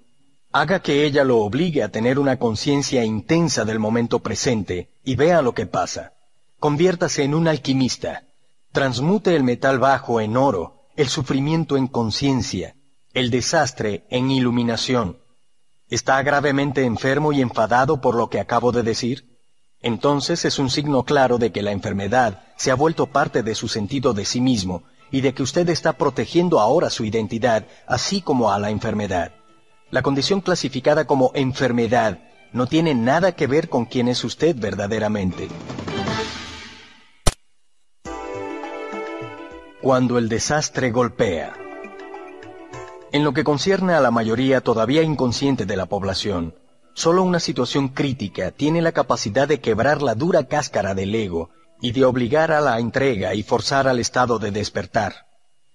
Haga 0.51 0.81
que 0.81 1.05
ella 1.05 1.23
lo 1.23 1.37
obligue 1.37 1.81
a 1.81 1.87
tener 1.87 2.19
una 2.19 2.37
conciencia 2.37 3.05
intensa 3.05 3.63
del 3.63 3.79
momento 3.79 4.19
presente 4.19 4.89
y 5.05 5.15
vea 5.15 5.41
lo 5.41 5.53
que 5.53 5.65
pasa. 5.65 6.11
Conviértase 6.59 7.23
en 7.23 7.35
un 7.35 7.47
alquimista. 7.47 8.23
Transmute 8.73 9.33
el 9.37 9.43
metal 9.43 9.79
bajo 9.79 10.19
en 10.19 10.35
oro, 10.35 10.81
el 10.97 11.07
sufrimiento 11.07 11.77
en 11.77 11.87
conciencia, 11.87 12.75
el 13.13 13.31
desastre 13.31 14.03
en 14.09 14.29
iluminación. 14.29 15.19
¿Está 15.89 16.21
gravemente 16.21 16.83
enfermo 16.83 17.31
y 17.31 17.41
enfadado 17.41 18.01
por 18.01 18.15
lo 18.15 18.29
que 18.29 18.41
acabo 18.41 18.73
de 18.73 18.83
decir? 18.83 19.39
Entonces 19.79 20.43
es 20.43 20.59
un 20.59 20.69
signo 20.69 21.03
claro 21.03 21.37
de 21.37 21.53
que 21.53 21.61
la 21.61 21.71
enfermedad 21.71 22.43
se 22.57 22.71
ha 22.71 22.75
vuelto 22.75 23.07
parte 23.07 23.41
de 23.41 23.55
su 23.55 23.69
sentido 23.69 24.13
de 24.13 24.25
sí 24.25 24.41
mismo 24.41 24.83
y 25.13 25.21
de 25.21 25.35
que 25.35 25.43
usted 25.43 25.69
está 25.69 25.93
protegiendo 25.93 26.59
ahora 26.59 26.89
su 26.89 27.05
identidad, 27.05 27.67
así 27.85 28.19
como 28.21 28.51
a 28.51 28.57
la 28.57 28.71
enfermedad. 28.71 29.31
La 29.91 30.01
condición 30.01 30.41
clasificada 30.41 31.05
como 31.05 31.29
enfermedad 31.35 32.17
no 32.51 32.65
tiene 32.65 32.95
nada 32.95 33.33
que 33.33 33.45
ver 33.45 33.69
con 33.69 33.85
quién 33.85 34.07
es 34.07 34.23
usted 34.23 34.55
verdaderamente. 34.57 35.49
Cuando 39.83 40.17
el 40.17 40.29
desastre 40.29 40.89
golpea. 40.89 41.53
En 43.11 43.23
lo 43.23 43.35
que 43.35 43.43
concierne 43.43 43.93
a 43.93 44.01
la 44.01 44.09
mayoría 44.09 44.61
todavía 44.61 45.03
inconsciente 45.03 45.67
de 45.67 45.77
la 45.77 45.85
población, 45.85 46.55
solo 46.95 47.21
una 47.21 47.39
situación 47.39 47.89
crítica 47.89 48.49
tiene 48.49 48.81
la 48.81 48.93
capacidad 48.93 49.47
de 49.47 49.59
quebrar 49.59 50.01
la 50.01 50.15
dura 50.15 50.47
cáscara 50.47 50.95
del 50.95 51.13
ego 51.13 51.51
y 51.83 51.91
de 51.91 52.05
obligar 52.05 52.53
a 52.53 52.61
la 52.61 52.79
entrega 52.79 53.35
y 53.35 53.43
forzar 53.43 53.89
al 53.89 53.99
estado 53.99 54.39
de 54.39 54.51
despertar. 54.51 55.27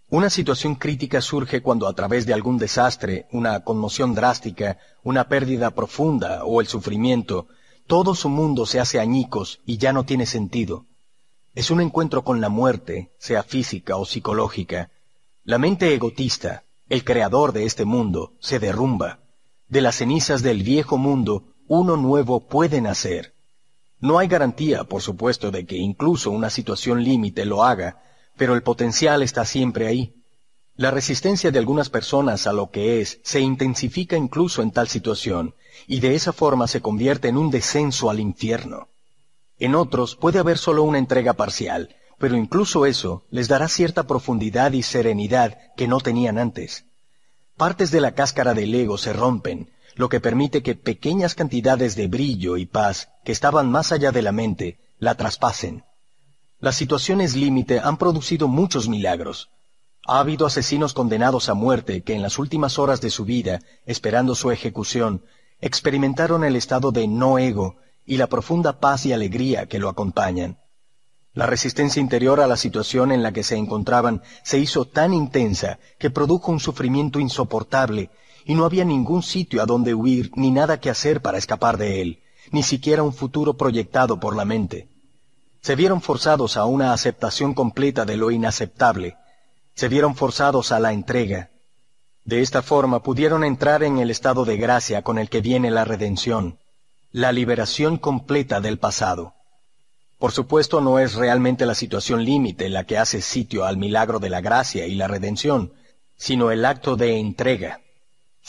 Una 0.09 0.31
situación 0.31 0.75
crítica 0.75 1.21
surge 1.21 1.61
cuando 1.61 1.87
a 1.87 1.93
través 1.93 2.25
de 2.25 2.33
algún 2.33 2.57
desastre, 2.57 3.27
una 3.31 3.61
conmoción 3.61 4.15
drástica, 4.15 4.79
una 5.03 5.29
pérdida 5.29 5.71
profunda 5.73 6.45
o 6.47 6.63
el 6.63 6.67
sufrimiento, 6.67 7.47
todo 7.87 8.15
su 8.15 8.31
mundo 8.31 8.65
se 8.65 8.81
hace 8.81 8.99
añicos 8.99 9.61
y 9.67 9.77
ya 9.77 9.93
no 9.93 10.05
tiene 10.05 10.25
sentido. 10.25 10.87
Es 11.55 11.71
un 11.71 11.83
encuentro 11.83 12.25
con 12.25 12.41
la 12.41 12.49
muerte, 12.49 13.11
sea 13.19 13.43
física 13.43 13.99
o 13.99 14.07
psicológica. 14.07 14.91
La 15.45 15.59
mente 15.59 15.93
egotista, 15.93 16.63
el 16.89 17.05
creador 17.05 17.53
de 17.53 17.67
este 17.67 17.85
mundo, 17.85 18.33
se 18.41 18.59
derrumba. 18.59 19.19
De 19.69 19.83
las 19.83 19.97
cenizas 19.97 20.43
del 20.43 20.63
viejo 20.63 20.97
mundo, 20.97 21.45
uno 21.67 21.99
nuevo 21.99 22.49
puede 22.49 22.81
nacer. 22.81 23.35
No 24.01 24.19
hay 24.19 24.29
garantía, 24.29 24.85
por 24.85 25.03
supuesto, 25.03 25.51
de 25.51 25.67
que 25.67 25.77
incluso 25.77 26.31
una 26.31 26.51
situación 26.51 27.03
límite 27.03 27.45
lo 27.45 27.65
haga, 27.65 28.01
pero 28.37 28.55
el 28.55 28.63
potencial 28.63 29.23
está 29.23 29.45
siempre 29.45 29.87
ahí. 29.87 30.15
La 30.77 30.93
resistencia 30.93 31.51
de 31.51 31.59
algunas 31.59 31.91
personas 31.91 32.47
a 32.47 32.53
lo 32.53 32.71
que 32.71 33.01
es 33.01 33.19
se 33.25 33.41
intensifica 33.41 34.17
incluso 34.17 34.63
en 34.63 34.71
tal 34.71 34.87
situación, 34.89 35.55
y 35.89 35.99
de 35.99 36.15
esa 36.15 36.33
forma 36.33 36.69
se 36.69 36.81
convierte 36.81 37.27
en 37.27 37.37
un 37.37 37.51
descenso 37.51 38.11
al 38.11 38.21
infierno. 38.21 38.89
En 39.59 39.75
otros 39.75 40.15
puede 40.15 40.39
haber 40.39 40.57
solo 40.57 40.85
una 40.85 40.99
entrega 40.99 41.33
parcial, 41.33 41.97
pero 42.19 42.37
incluso 42.37 42.87
eso 42.87 43.25
les 43.31 43.49
dará 43.49 43.67
cierta 43.67 44.07
profundidad 44.07 44.73
y 44.73 44.85
serenidad 44.85 45.59
que 45.77 45.89
no 45.89 45.99
tenían 45.99 46.39
antes. 46.39 46.85
Partes 47.57 47.91
de 47.91 48.01
la 48.01 48.13
cáscara 48.13 48.55
del 48.55 48.73
ego 48.73 48.99
se 48.99 49.13
rompen, 49.13 49.71
lo 49.99 50.09
que 50.09 50.21
permite 50.21 50.63
que 50.63 50.77
pequeñas 50.77 51.35
cantidades 51.35 51.97
de 51.97 52.07
brillo 52.07 52.57
y 52.57 52.67
paz 52.67 53.09
que 53.25 53.33
estaban 53.33 53.69
más 53.69 53.91
allá 53.91 54.13
de 54.13 54.23
la 54.23 54.31
mente 54.31 54.79
la 55.01 55.17
traspasen. 55.17 55.83
Las 56.61 56.77
situaciones 56.77 57.35
límite 57.35 57.81
han 57.81 57.97
producido 57.97 58.47
muchos 58.47 58.89
milagros. 58.89 59.51
Ha 60.07 60.21
habido 60.21 60.47
asesinos 60.47 60.95
condenados 60.95 61.49
a 61.49 61.55
muerte 61.55 62.03
que 62.03 62.15
en 62.15 62.23
las 62.23 62.39
últimas 62.39 62.79
horas 62.79 63.01
de 63.01 63.11
su 63.11 63.25
vida, 63.25 63.59
esperando 63.87 64.37
su 64.37 64.53
ejecución, 64.53 65.25
experimentaron 65.61 66.45
el 66.45 66.55
estado 66.55 66.93
de 66.93 67.09
no 67.09 67.37
ego 67.41 67.75
y 68.07 68.19
la 68.19 68.29
profunda 68.29 68.79
paz 68.79 69.05
y 69.05 69.13
alegría 69.13 69.67
que 69.67 69.81
lo 69.81 69.89
acompañan. 69.89 70.59
La 71.35 71.47
resistencia 71.47 72.01
interior 72.01 72.41
a 72.41 72.47
la 72.47 72.57
situación 72.57 73.11
en 73.11 73.25
la 73.25 73.33
que 73.33 73.43
se 73.43 73.57
encontraban 73.57 74.23
se 74.45 74.61
hizo 74.61 74.85
tan 74.85 75.13
intensa 75.13 75.81
que 75.99 76.11
produjo 76.11 76.53
un 76.53 76.61
sufrimiento 76.61 77.19
insoportable 77.19 78.11
y 78.49 78.55
no 78.55 78.65
había 78.65 78.87
ningún 78.87 79.23
sitio 79.23 79.63
a 79.63 79.67
donde 79.67 79.93
huir 79.93 80.31
ni 80.35 80.51
nada 80.51 80.81
que 80.81 80.89
hacer 80.89 81.21
para 81.21 81.37
escapar 81.37 81.77
de 81.77 82.01
él, 82.01 82.23
ni 82.51 82.63
siquiera 82.63 83.03
un 83.03 83.13
futuro 83.13 83.59
proyectado 83.59 84.19
por 84.19 84.35
la 84.35 84.47
mente. 84.47 84.89
Se 85.61 85.77
vieron 85.77 86.01
forzados 86.01 86.57
a 86.57 86.65
una 86.65 86.95
aceptación 86.95 87.53
completa 87.53 88.07
de 88.07 88.17
lo 88.17 88.31
inaceptable, 88.31 89.19
se 89.75 89.89
vieron 89.89 90.17
forzados 90.17 90.73
a 90.73 90.81
la 90.81 90.95
entrega. 90.95 91.51
De 92.25 92.41
esta 92.41 92.63
forma 92.63 93.03
pudieron 93.03 93.45
entrar 93.45 93.83
en 93.83 93.99
el 93.99 94.11
estado 94.11 94.47
de 94.47 94.57
gracia 94.57 95.03
con 95.03 95.19
el 95.19 95.29
que 95.29 95.43
viene 95.43 95.71
la 95.71 95.85
redención, 95.85 96.59
la 97.13 97.33
liberación 97.33 97.99
completa 97.99 98.63
del 98.63 98.79
pasado. 98.79 99.35
Por 100.19 100.33
supuesto 100.33 100.81
no 100.81 100.99
es 100.99 101.17
realmente 101.17 101.67
la 101.67 101.75
situación 101.75 102.25
límite 102.25 102.71
la 102.71 102.85
que 102.85 102.97
hace 102.97 103.21
sitio 103.21 103.67
al 103.67 103.77
milagro 103.77 104.21
de 104.21 104.31
la 104.31 104.41
gracia 104.41 104.87
y 104.87 104.95
la 104.95 105.07
redención, 105.07 105.75
sino 106.17 106.51
el 106.51 106.65
acto 106.65 106.97
de 106.97 107.19
entrega. 107.19 107.83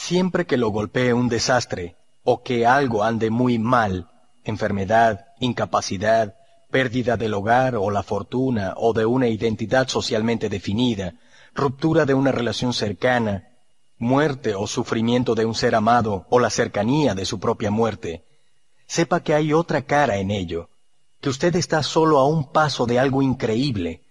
Siempre 0.01 0.45
que 0.47 0.55
lo 0.55 0.69
golpee 0.69 1.13
un 1.13 1.27
desastre, 1.27 1.97
o 2.23 2.41
que 2.41 2.65
algo 2.65 3.03
ande 3.03 3.29
muy 3.29 3.59
mal, 3.59 4.09
enfermedad, 4.45 5.25
incapacidad, 5.41 6.35
pérdida 6.71 7.17
del 7.17 7.33
hogar 7.33 7.75
o 7.75 7.91
la 7.91 8.01
fortuna 8.01 8.73
o 8.77 8.93
de 8.93 9.05
una 9.05 9.27
identidad 9.27 9.89
socialmente 9.89 10.47
definida, 10.47 11.15
ruptura 11.53 12.05
de 12.05 12.13
una 12.13 12.31
relación 12.31 12.71
cercana, 12.73 13.49
muerte 13.97 14.55
o 14.55 14.67
sufrimiento 14.67 15.35
de 15.35 15.45
un 15.45 15.53
ser 15.53 15.75
amado 15.75 16.25
o 16.29 16.39
la 16.39 16.49
cercanía 16.49 17.13
de 17.13 17.25
su 17.25 17.39
propia 17.41 17.69
muerte, 17.69 18.23
sepa 18.87 19.19
que 19.19 19.33
hay 19.33 19.51
otra 19.51 19.81
cara 19.81 20.17
en 20.17 20.31
ello, 20.31 20.69
que 21.19 21.29
usted 21.29 21.53
está 21.57 21.83
solo 21.83 22.19
a 22.19 22.25
un 22.25 22.51
paso 22.53 22.85
de 22.85 22.99
algo 22.99 23.21
increíble, 23.21 24.01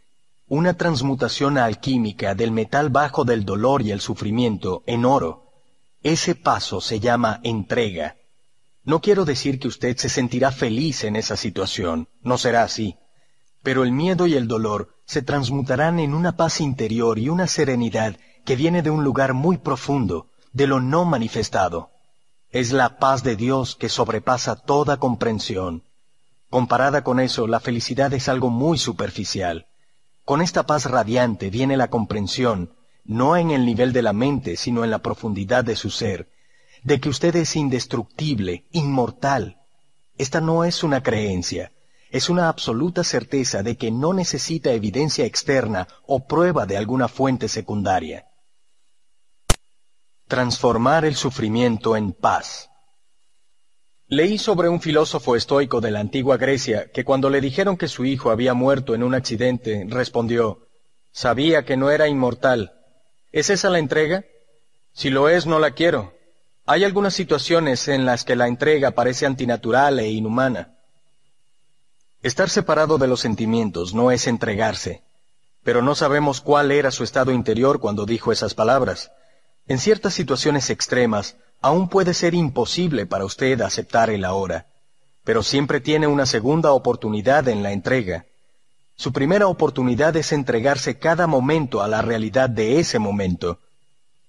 una 0.49 0.75
transmutación 0.75 1.57
alquímica 1.57 2.35
del 2.35 2.53
metal 2.53 2.91
bajo 2.91 3.25
del 3.25 3.47
dolor 3.47 3.81
y 3.81 3.91
el 3.91 4.01
sufrimiento 4.01 4.83
en 4.87 5.07
oro. 5.07 5.48
Ese 6.09 6.35
paso 6.35 6.81
se 6.81 7.01
llama 7.01 7.39
entrega. 7.43 8.17
No 8.83 9.03
quiero 9.03 9.27
decir 9.27 9.61
que 9.61 9.69
usted 9.69 9.95
se 9.99 10.09
sentirá 10.09 10.51
feliz 10.51 11.05
en 11.05 11.17
esa 11.17 11.37
situación, 11.37 12.09
no 12.23 12.39
será 12.39 12.63
así, 12.63 12.97
pero 13.63 13.85
el 13.85 13.93
miedo 13.93 14.27
y 14.27 14.33
el 14.33 14.49
dolor 14.49 14.89
se 15.05 15.21
transmutarán 15.21 15.99
en 15.99 16.15
una 16.15 16.35
paz 16.35 16.63
interior 16.63 17.19
y 17.19 17.29
una 17.29 17.47
serenidad 17.47 18.17
que 18.47 18.57
viene 18.57 18.81
de 18.81 18.89
un 18.89 19.05
lugar 19.05 19.35
muy 19.35 19.59
profundo, 19.59 20.29
de 20.55 20.67
lo 20.67 20.81
no 20.81 21.05
manifestado. 21.05 21.91
Es 22.49 22.73
la 22.73 22.97
paz 22.97 23.23
de 23.23 23.37
Dios 23.37 23.77
que 23.77 23.91
sobrepasa 23.91 24.57
toda 24.57 24.97
comprensión. 24.97 25.83
Comparada 26.49 27.05
con 27.05 27.21
eso, 27.21 27.47
la 27.47 27.61
felicidad 27.61 28.15
es 28.15 28.31
algo 28.31 28.49
muy 28.49 28.79
superficial. 28.79 29.67
Con 30.25 30.41
esta 30.41 30.63
paz 30.63 30.87
radiante 30.87 31.51
viene 31.51 31.77
la 31.77 31.89
comprensión, 31.89 32.73
no 33.09 33.37
en 33.37 33.51
el 33.51 33.67
nivel 33.67 33.93
de 33.93 34.03
la 34.03 34.13
mente, 34.13 34.57
sino 34.57 34.85
en 34.85 34.93
la 34.93 35.01
profundidad 35.01 35.65
de 35.65 35.75
su 35.75 35.91
ser, 35.91 36.31
de 36.85 37.01
que 37.01 37.09
usted 37.09 37.35
es 37.35 37.57
indestructible, 37.57 38.69
inmortal. 38.71 39.57
Esta 40.17 40.41
no 40.41 40.63
es 40.65 40.85
una 40.85 41.03
creencia, 41.03 41.73
es 42.11 42.31
una 42.31 42.49
absoluta 42.49 43.03
certeza 43.03 43.65
de 43.65 43.77
que 43.77 43.91
no 43.91 44.15
necesita 44.15 44.71
evidencia 44.71 45.25
externa 45.25 45.89
o 46.07 46.29
prueba 46.29 46.67
de 46.67 46.77
alguna 46.77 47.09
fuente 47.09 47.49
secundaria 47.49 48.29
transformar 50.29 51.07
el 51.07 51.17
sufrimiento 51.17 51.97
en 51.97 52.13
paz. 52.13 52.71
Leí 54.07 54.39
sobre 54.39 54.69
un 54.69 54.81
filósofo 54.81 55.37
estoico 55.37 55.81
de 55.81 55.91
la 55.91 56.01
antigua 56.01 56.37
Grecia 56.37 56.91
que 56.93 57.05
cuando 57.05 57.29
le 57.31 57.41
dijeron 57.41 57.77
que 57.77 57.89
su 57.89 58.05
hijo 58.05 58.31
había 58.31 58.55
muerto 58.55 58.95
en 58.95 59.03
un 59.03 59.15
accidente, 59.15 59.85
respondió, 59.89 60.69
Sabía 61.13 61.65
que 61.65 61.77
no 61.77 61.91
era 61.91 62.09
inmortal. 62.09 62.73
¿Es 63.33 63.51
esa 63.51 63.69
la 63.69 63.79
entrega? 63.79 64.25
Si 64.93 65.11
lo 65.11 65.29
es, 65.29 65.47
no 65.47 65.59
la 65.59 65.73
quiero. 65.73 66.15
Hay 66.65 66.85
algunas 66.85 67.15
situaciones 67.15 67.89
en 67.89 68.05
las 68.05 68.25
que 68.25 68.37
la 68.37 68.49
entrega 68.49 68.91
parece 68.93 69.27
antinatural 69.27 69.99
e 70.01 70.09
inhumana. 70.11 70.77
Estar 72.23 72.51
separado 72.51 72.99
de 72.99 73.07
los 73.07 73.21
sentimientos 73.21 73.95
no 73.95 74.11
es 74.11 74.27
entregarse, 74.27 75.03
pero 75.63 75.83
no 75.83 75.95
sabemos 75.95 76.41
cuál 76.41 76.73
era 76.73 76.91
su 76.91 77.05
estado 77.05 77.31
interior 77.31 77.81
cuando 77.81 78.07
dijo 78.07 78.33
esas 78.33 78.55
palabras. 78.55 79.13
En 79.67 79.79
ciertas 79.79 80.15
situaciones 80.15 80.69
extremas, 80.71 81.37
aún 81.61 81.89
puede 81.89 82.15
ser 82.15 82.35
imposible 82.35 83.07
para 83.07 83.25
usted 83.25 83.61
aceptar 83.61 84.11
el 84.11 84.25
ahora, 84.25 84.67
pero 85.23 85.43
siempre 85.43 85.81
tiene 85.81 86.07
una 86.07 86.27
segunda 86.27 86.73
oportunidad 86.73 87.47
en 87.49 87.63
la 87.63 87.73
entrega. 87.73 88.25
Su 88.99 89.13
primera 89.13 89.47
oportunidad 89.47 90.17
es 90.17 90.33
entregarse 90.33 90.99
cada 90.99 91.29
momento 91.29 91.83
a 91.83 91.87
la 91.87 92.03
realidad 92.03 92.51
de 92.51 92.81
ese 92.81 92.99
momento. 92.99 93.61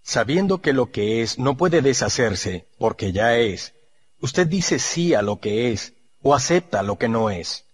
Sabiendo 0.04 0.62
que 0.62 0.74
lo 0.74 0.92
que 0.92 1.24
es 1.24 1.40
no 1.40 1.58
puede 1.58 1.82
deshacerse, 1.82 2.68
porque 2.78 3.12
ya 3.12 3.36
es, 3.36 3.74
usted 4.22 4.46
dice 4.46 4.78
sí 4.78 5.16
a 5.16 5.24
lo 5.24 5.40
que 5.40 5.72
es, 5.72 5.94
o 6.22 6.36
acepta 6.36 6.84
lo 6.84 7.00
que 7.00 7.10
no 7.10 7.32
es. 7.32 7.66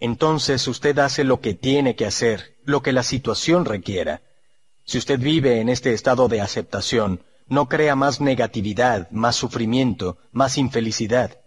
Entonces 0.00 0.66
usted 0.66 0.98
hace 0.98 1.22
lo 1.22 1.40
que 1.40 1.54
tiene 1.54 1.94
que 1.94 2.06
hacer, 2.06 2.56
lo 2.64 2.82
que 2.82 2.90
la 2.90 3.04
situación 3.04 3.64
requiera. 3.64 4.20
Si 4.84 4.98
usted 4.98 5.20
vive 5.20 5.60
en 5.60 5.68
este 5.68 5.92
estado 5.92 6.26
de 6.26 6.40
aceptación, 6.40 7.22
no 7.46 7.68
crea 7.68 7.94
más 7.94 8.20
negatividad, 8.20 9.08
más 9.12 9.36
sufrimiento, 9.36 10.18
más 10.32 10.58
infelicidad. 10.58 11.38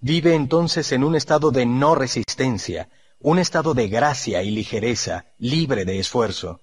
Vive 0.00 0.34
entonces 0.34 0.90
en 0.92 1.04
un 1.04 1.16
estado 1.16 1.50
de 1.50 1.66
no 1.66 1.94
resistencia, 1.94 2.88
un 3.20 3.40
estado 3.40 3.74
de 3.74 3.88
gracia 3.88 4.42
y 4.44 4.50
ligereza, 4.50 5.26
libre 5.38 5.84
de 5.84 5.98
esfuerzo. 5.98 6.60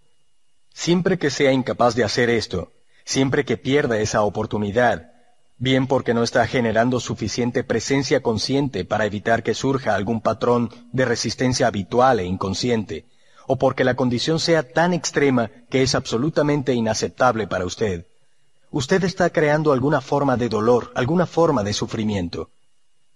Siempre 0.74 1.20
que 1.20 1.30
sea 1.30 1.52
incapaz 1.52 1.96
de 1.96 2.06
hacer 2.06 2.30
esto, 2.30 2.72
siempre 3.04 3.44
que 3.44 3.58
pierda 3.58 4.00
esa 4.00 4.22
oportunidad, 4.22 5.12
bien 5.58 5.86
porque 5.86 6.14
no 6.14 6.24
está 6.24 6.48
generando 6.48 7.02
suficiente 7.02 7.64
presencia 7.66 8.22
consciente 8.22 8.86
para 8.86 9.06
evitar 9.06 9.44
que 9.44 9.54
surja 9.54 9.96
algún 9.96 10.22
patrón 10.22 10.70
de 10.94 11.04
resistencia 11.04 11.68
habitual 11.68 12.20
e 12.22 12.26
inconsciente, 12.26 13.06
o 13.48 13.58
porque 13.58 13.84
la 13.84 13.96
condición 13.96 14.40
sea 14.40 14.64
tan 14.64 14.94
extrema 14.94 15.52
que 15.70 15.82
es 15.82 15.94
absolutamente 15.94 16.74
inaceptable 16.74 17.48
para 17.48 17.66
usted. 17.66 18.08
Usted 18.72 19.04
está 19.04 19.30
creando 19.30 19.74
alguna 19.74 20.00
forma 20.00 20.38
de 20.38 20.50
dolor, 20.50 20.92
alguna 20.96 21.26
forma 21.26 21.64
de 21.64 21.74
sufrimiento. 21.74 22.50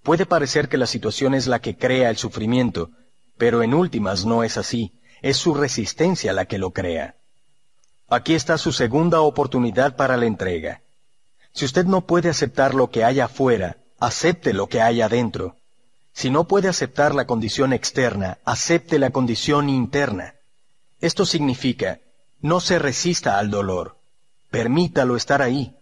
Puede 0.03 0.25
parecer 0.25 0.67
que 0.67 0.77
la 0.77 0.85
situación 0.85 1.33
es 1.33 1.47
la 1.47 1.59
que 1.59 1.77
crea 1.77 2.09
el 2.09 2.17
sufrimiento, 2.17 2.91
pero 3.39 3.63
en 3.63 3.73
últimas 3.73 4.25
no 4.25 4.43
es 4.43 4.57
así, 4.57 4.91
es 5.21 5.37
su 5.37 5.53
resistencia 5.53 6.33
la 6.33 6.45
que 6.45 6.57
lo 6.57 6.71
crea. 6.71 7.15
Aquí 8.09 8.35
está 8.35 8.57
su 8.57 8.73
segunda 8.73 9.21
oportunidad 9.21 9.95
para 9.95 10.17
la 10.17 10.25
entrega. 10.25 10.81
Si 11.53 11.63
usted 11.63 11.85
no 11.85 12.01
puede 12.01 12.29
aceptar 12.29 12.75
lo 12.75 12.91
que 12.91 13.05
hay 13.05 13.21
afuera, 13.21 13.77
acepte 13.97 14.53
lo 14.53 14.67
que 14.67 14.81
hay 14.81 15.01
adentro. 15.01 15.55
Si 16.11 16.29
no 16.29 16.49
puede 16.49 16.67
aceptar 16.67 17.15
la 17.15 17.25
condición 17.25 17.71
externa, 17.71 18.39
acepte 18.43 18.99
la 18.99 19.11
condición 19.11 19.69
interna. 19.69 20.35
Esto 20.99 21.25
significa, 21.25 21.99
no 22.41 22.59
se 22.59 22.77
resista 22.77 23.39
al 23.39 23.49
dolor, 23.49 23.95
permítalo 24.51 25.15
estar 25.15 25.41
ahí. 25.41 25.77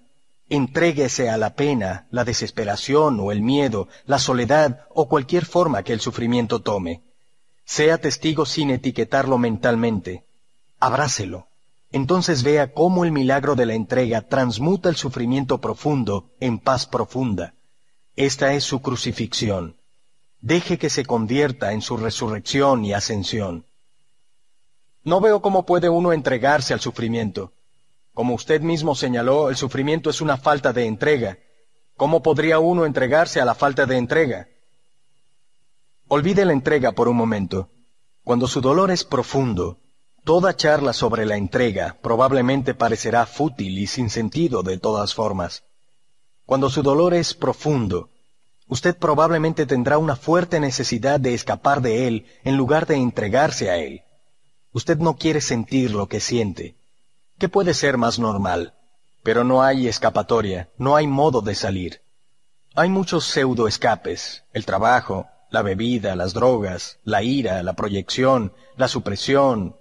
Entréguese 0.48 1.32
a 1.32 1.38
la 1.38 1.56
pena, 1.56 2.06
la 2.12 2.24
desesperación 2.24 3.20
o 3.20 3.32
el 3.32 3.42
miedo, 3.42 3.88
la 4.06 4.20
soledad 4.20 4.82
o 4.90 5.10
cualquier 5.10 5.46
forma 5.46 5.82
que 5.82 5.94
el 5.94 6.02
sufrimiento 6.02 6.62
tome. 6.62 7.07
Sea 7.68 8.00
testigo 8.00 8.48
sin 8.48 8.72
etiquetarlo 8.72 9.38
mentalmente. 9.38 10.26
Abrácelo. 10.80 11.46
Entonces 11.92 12.42
vea 12.42 12.74
cómo 12.74 13.06
el 13.06 13.12
milagro 13.12 13.54
de 13.54 13.68
la 13.68 13.76
entrega 13.76 14.24
transmuta 14.24 14.90
el 14.90 14.96
sufrimiento 14.96 15.62
profundo 15.62 16.32
en 16.40 16.58
paz 16.58 16.88
profunda. 16.88 17.54
Esta 18.16 18.54
es 18.54 18.64
su 18.64 18.82
crucifixión 18.82 19.78
deje 20.42 20.78
que 20.78 20.90
se 20.90 21.06
convierta 21.06 21.74
en 21.74 21.82
su 21.82 21.98
resurrección 21.98 22.86
y 22.86 22.94
ascensión. 22.94 23.66
No 25.04 25.22
veo 25.22 25.42
cómo 25.42 25.66
puede 25.66 25.90
uno 25.90 26.14
entregarse 26.14 26.74
al 26.74 26.80
sufrimiento. 26.80 27.54
Como 28.14 28.34
usted 28.34 28.62
mismo 28.62 28.96
señaló, 28.96 29.50
el 29.50 29.56
sufrimiento 29.56 30.10
es 30.10 30.22
una 30.22 30.38
falta 30.38 30.74
de 30.74 30.86
entrega. 30.86 31.38
¿Cómo 31.96 32.22
podría 32.22 32.60
uno 32.60 32.86
entregarse 32.86 33.42
a 33.42 33.46
la 33.46 33.56
falta 33.56 33.86
de 33.86 33.98
entrega? 33.98 34.48
Olvide 36.10 36.46
la 36.46 36.54
entrega 36.54 36.94
por 36.94 37.10
un 37.10 37.18
momento. 37.18 37.70
Cuando 38.24 38.48
su 38.48 38.62
dolor 38.62 38.92
es 38.92 39.04
profundo, 39.04 39.80
toda 40.24 40.56
charla 40.56 40.94
sobre 40.94 41.26
la 41.26 41.36
entrega 41.36 41.98
probablemente 42.02 42.74
parecerá 42.74 43.26
fútil 43.26 43.78
y 43.78 43.88
sin 43.88 44.10
sentido 44.10 44.64
de 44.64 44.78
todas 44.78 45.14
formas. 45.14 45.64
Cuando 46.46 46.70
su 46.70 46.82
dolor 46.82 47.14
es 47.14 47.34
profundo, 47.34 48.10
usted 48.70 48.96
probablemente 48.96 49.66
tendrá 49.66 49.98
una 49.98 50.16
fuerte 50.16 50.62
necesidad 50.62 51.20
de 51.20 51.34
escapar 51.34 51.82
de 51.82 52.08
él 52.08 52.26
en 52.46 52.56
lugar 52.56 52.88
de 52.88 52.96
entregarse 52.96 53.70
a 53.70 53.76
él. 53.76 54.04
Usted 54.72 54.98
no 55.00 55.18
quiere 55.18 55.42
sentir 55.42 55.92
lo 55.92 56.08
que 56.08 56.22
siente. 56.22 56.78
¿Qué 57.38 57.50
puede 57.50 57.74
ser 57.74 57.98
más 57.98 58.18
normal? 58.18 58.76
Pero 59.24 59.44
no 59.44 59.62
hay 59.62 59.90
escapatoria, 59.90 60.70
no 60.78 60.96
hay 60.96 61.06
modo 61.06 61.42
de 61.42 61.54
salir. 61.54 62.02
Hay 62.76 62.88
muchos 62.88 63.26
pseudo 63.26 63.68
escapes, 63.68 64.46
el 64.54 64.66
trabajo, 64.66 65.28
la 65.50 65.62
bebida, 65.62 66.16
las 66.16 66.34
drogas, 66.34 67.00
la 67.04 67.24
ira, 67.24 67.64
la 67.64 67.74
proyección, 67.74 68.54
la 68.76 68.88
supresión, 68.88 69.76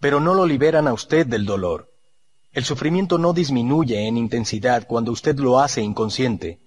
pero 0.00 0.20
no 0.20 0.34
lo 0.34 0.46
liberan 0.46 0.88
a 0.88 0.92
usted 0.92 1.26
del 1.26 1.44
dolor. 1.44 1.90
El 2.52 2.64
sufrimiento 2.64 3.18
no 3.18 3.32
disminuye 3.32 4.06
en 4.06 4.16
intensidad 4.16 4.86
cuando 4.86 5.12
usted 5.12 5.36
lo 5.38 5.58
hace 5.58 5.82
inconsciente. 5.82 6.60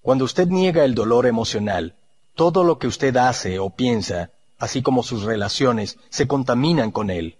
Cuando 0.00 0.24
usted 0.24 0.48
niega 0.48 0.84
el 0.84 0.94
dolor 0.94 1.26
emocional, 1.26 1.96
todo 2.34 2.62
lo 2.62 2.78
que 2.78 2.86
usted 2.86 3.16
hace 3.16 3.58
o 3.58 3.70
piensa, 3.70 4.30
así 4.58 4.82
como 4.82 5.02
sus 5.02 5.22
relaciones, 5.22 5.98
se 6.10 6.26
contaminan 6.26 6.90
con 6.90 7.10
él. 7.10 7.38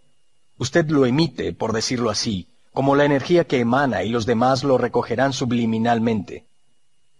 Usted 0.58 0.88
lo 0.88 1.06
emite, 1.06 1.52
por 1.52 1.72
decirlo 1.72 2.10
así, 2.10 2.48
como 2.72 2.96
la 2.96 3.04
energía 3.04 3.44
que 3.44 3.60
emana 3.60 4.02
y 4.02 4.08
los 4.08 4.26
demás 4.26 4.64
lo 4.64 4.78
recogerán 4.78 5.32
subliminalmente. 5.32 6.46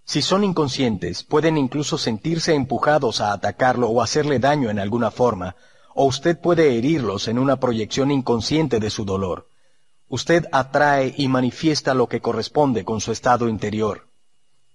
Si 0.04 0.20
son 0.20 0.44
inconscientes, 0.44 1.24
pueden 1.24 1.56
incluso 1.56 1.96
sentirse 1.96 2.54
empujados 2.54 3.20
a 3.20 3.32
atacarlo 3.32 3.88
o 3.88 4.02
hacerle 4.02 4.38
daño 4.38 4.68
en 4.68 4.78
alguna 4.78 5.10
forma, 5.10 5.56
o 5.94 6.04
usted 6.04 6.38
puede 6.38 6.76
herirlos 6.76 7.28
en 7.28 7.38
una 7.38 7.56
proyección 7.56 8.10
inconsciente 8.10 8.80
de 8.80 8.90
su 8.90 9.04
dolor. 9.04 9.48
Usted 10.08 10.46
atrae 10.52 11.14
y 11.16 11.28
manifiesta 11.28 11.94
lo 11.94 12.08
que 12.08 12.20
corresponde 12.20 12.84
con 12.84 13.00
su 13.00 13.12
estado 13.12 13.48
interior. 13.48 14.08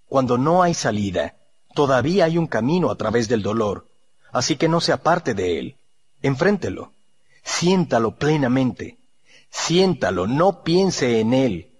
Cuando 0.07 0.37
no 0.37 0.63
hay 0.63 0.73
salida, 0.73 1.35
todavía 1.75 2.25
hay 2.25 2.37
un 2.37 2.47
camino 2.47 2.89
a 2.89 2.95
través 2.95 3.27
del 3.27 3.43
dolor, 3.43 3.87
así 4.31 4.55
que 4.55 4.67
no 4.67 4.81
se 4.81 4.91
aparte 4.91 5.35
de 5.35 5.59
él. 5.59 5.75
Enfréntelo. 6.21 6.93
Siéntalo 7.43 8.15
plenamente. 8.15 8.97
Siéntalo, 9.51 10.25
no 10.27 10.63
piense 10.63 11.19
en 11.19 11.33
él. 11.33 11.71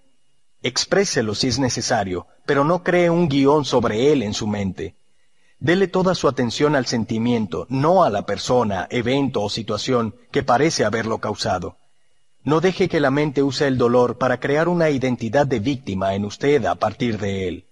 Expréselo 0.62 1.34
si 1.34 1.48
es 1.48 1.58
necesario, 1.58 2.26
pero 2.50 2.64
no 2.64 2.82
cree 2.82 3.08
un 3.10 3.28
guion 3.28 3.64
sobre 3.64 4.10
él 4.10 4.24
en 4.24 4.34
su 4.34 4.48
mente. 4.48 4.96
Dele 5.60 5.86
toda 5.86 6.16
su 6.16 6.26
atención 6.26 6.74
al 6.74 6.84
sentimiento, 6.84 7.64
no 7.68 8.02
a 8.02 8.10
la 8.10 8.26
persona, 8.26 8.88
evento 8.90 9.40
o 9.40 9.48
situación 9.48 10.16
que 10.32 10.42
parece 10.42 10.84
haberlo 10.84 11.18
causado. 11.18 11.76
No 12.42 12.60
deje 12.60 12.88
que 12.88 12.98
la 12.98 13.12
mente 13.12 13.44
use 13.44 13.68
el 13.68 13.78
dolor 13.78 14.18
para 14.18 14.40
crear 14.40 14.68
una 14.68 14.90
identidad 14.90 15.46
de 15.46 15.60
víctima 15.60 16.16
en 16.16 16.24
usted 16.24 16.64
a 16.64 16.74
partir 16.74 17.18
de 17.20 17.46
él. 17.46 17.66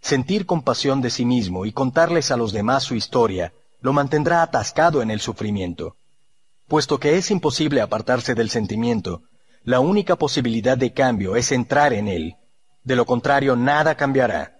Sentir 0.00 0.46
compasión 0.46 1.00
de 1.00 1.10
sí 1.10 1.24
mismo 1.24 1.64
y 1.64 1.70
contarles 1.70 2.32
a 2.32 2.36
los 2.36 2.52
demás 2.52 2.82
su 2.82 2.96
historia 2.96 3.52
lo 3.82 3.92
mantendrá 3.92 4.42
atascado 4.42 5.00
en 5.00 5.12
el 5.12 5.20
sufrimiento. 5.20 5.94
Puesto 6.66 6.98
que 6.98 7.18
es 7.18 7.30
imposible 7.30 7.82
apartarse 7.82 8.34
del 8.34 8.50
sentimiento, 8.50 9.22
la 9.62 9.78
única 9.78 10.16
posibilidad 10.16 10.76
de 10.76 10.92
cambio 10.92 11.36
es 11.36 11.52
entrar 11.52 11.92
en 11.92 12.08
él. 12.08 12.34
De 12.84 12.96
lo 12.96 13.06
contrario, 13.06 13.56
nada 13.56 13.96
cambiará. 13.96 14.56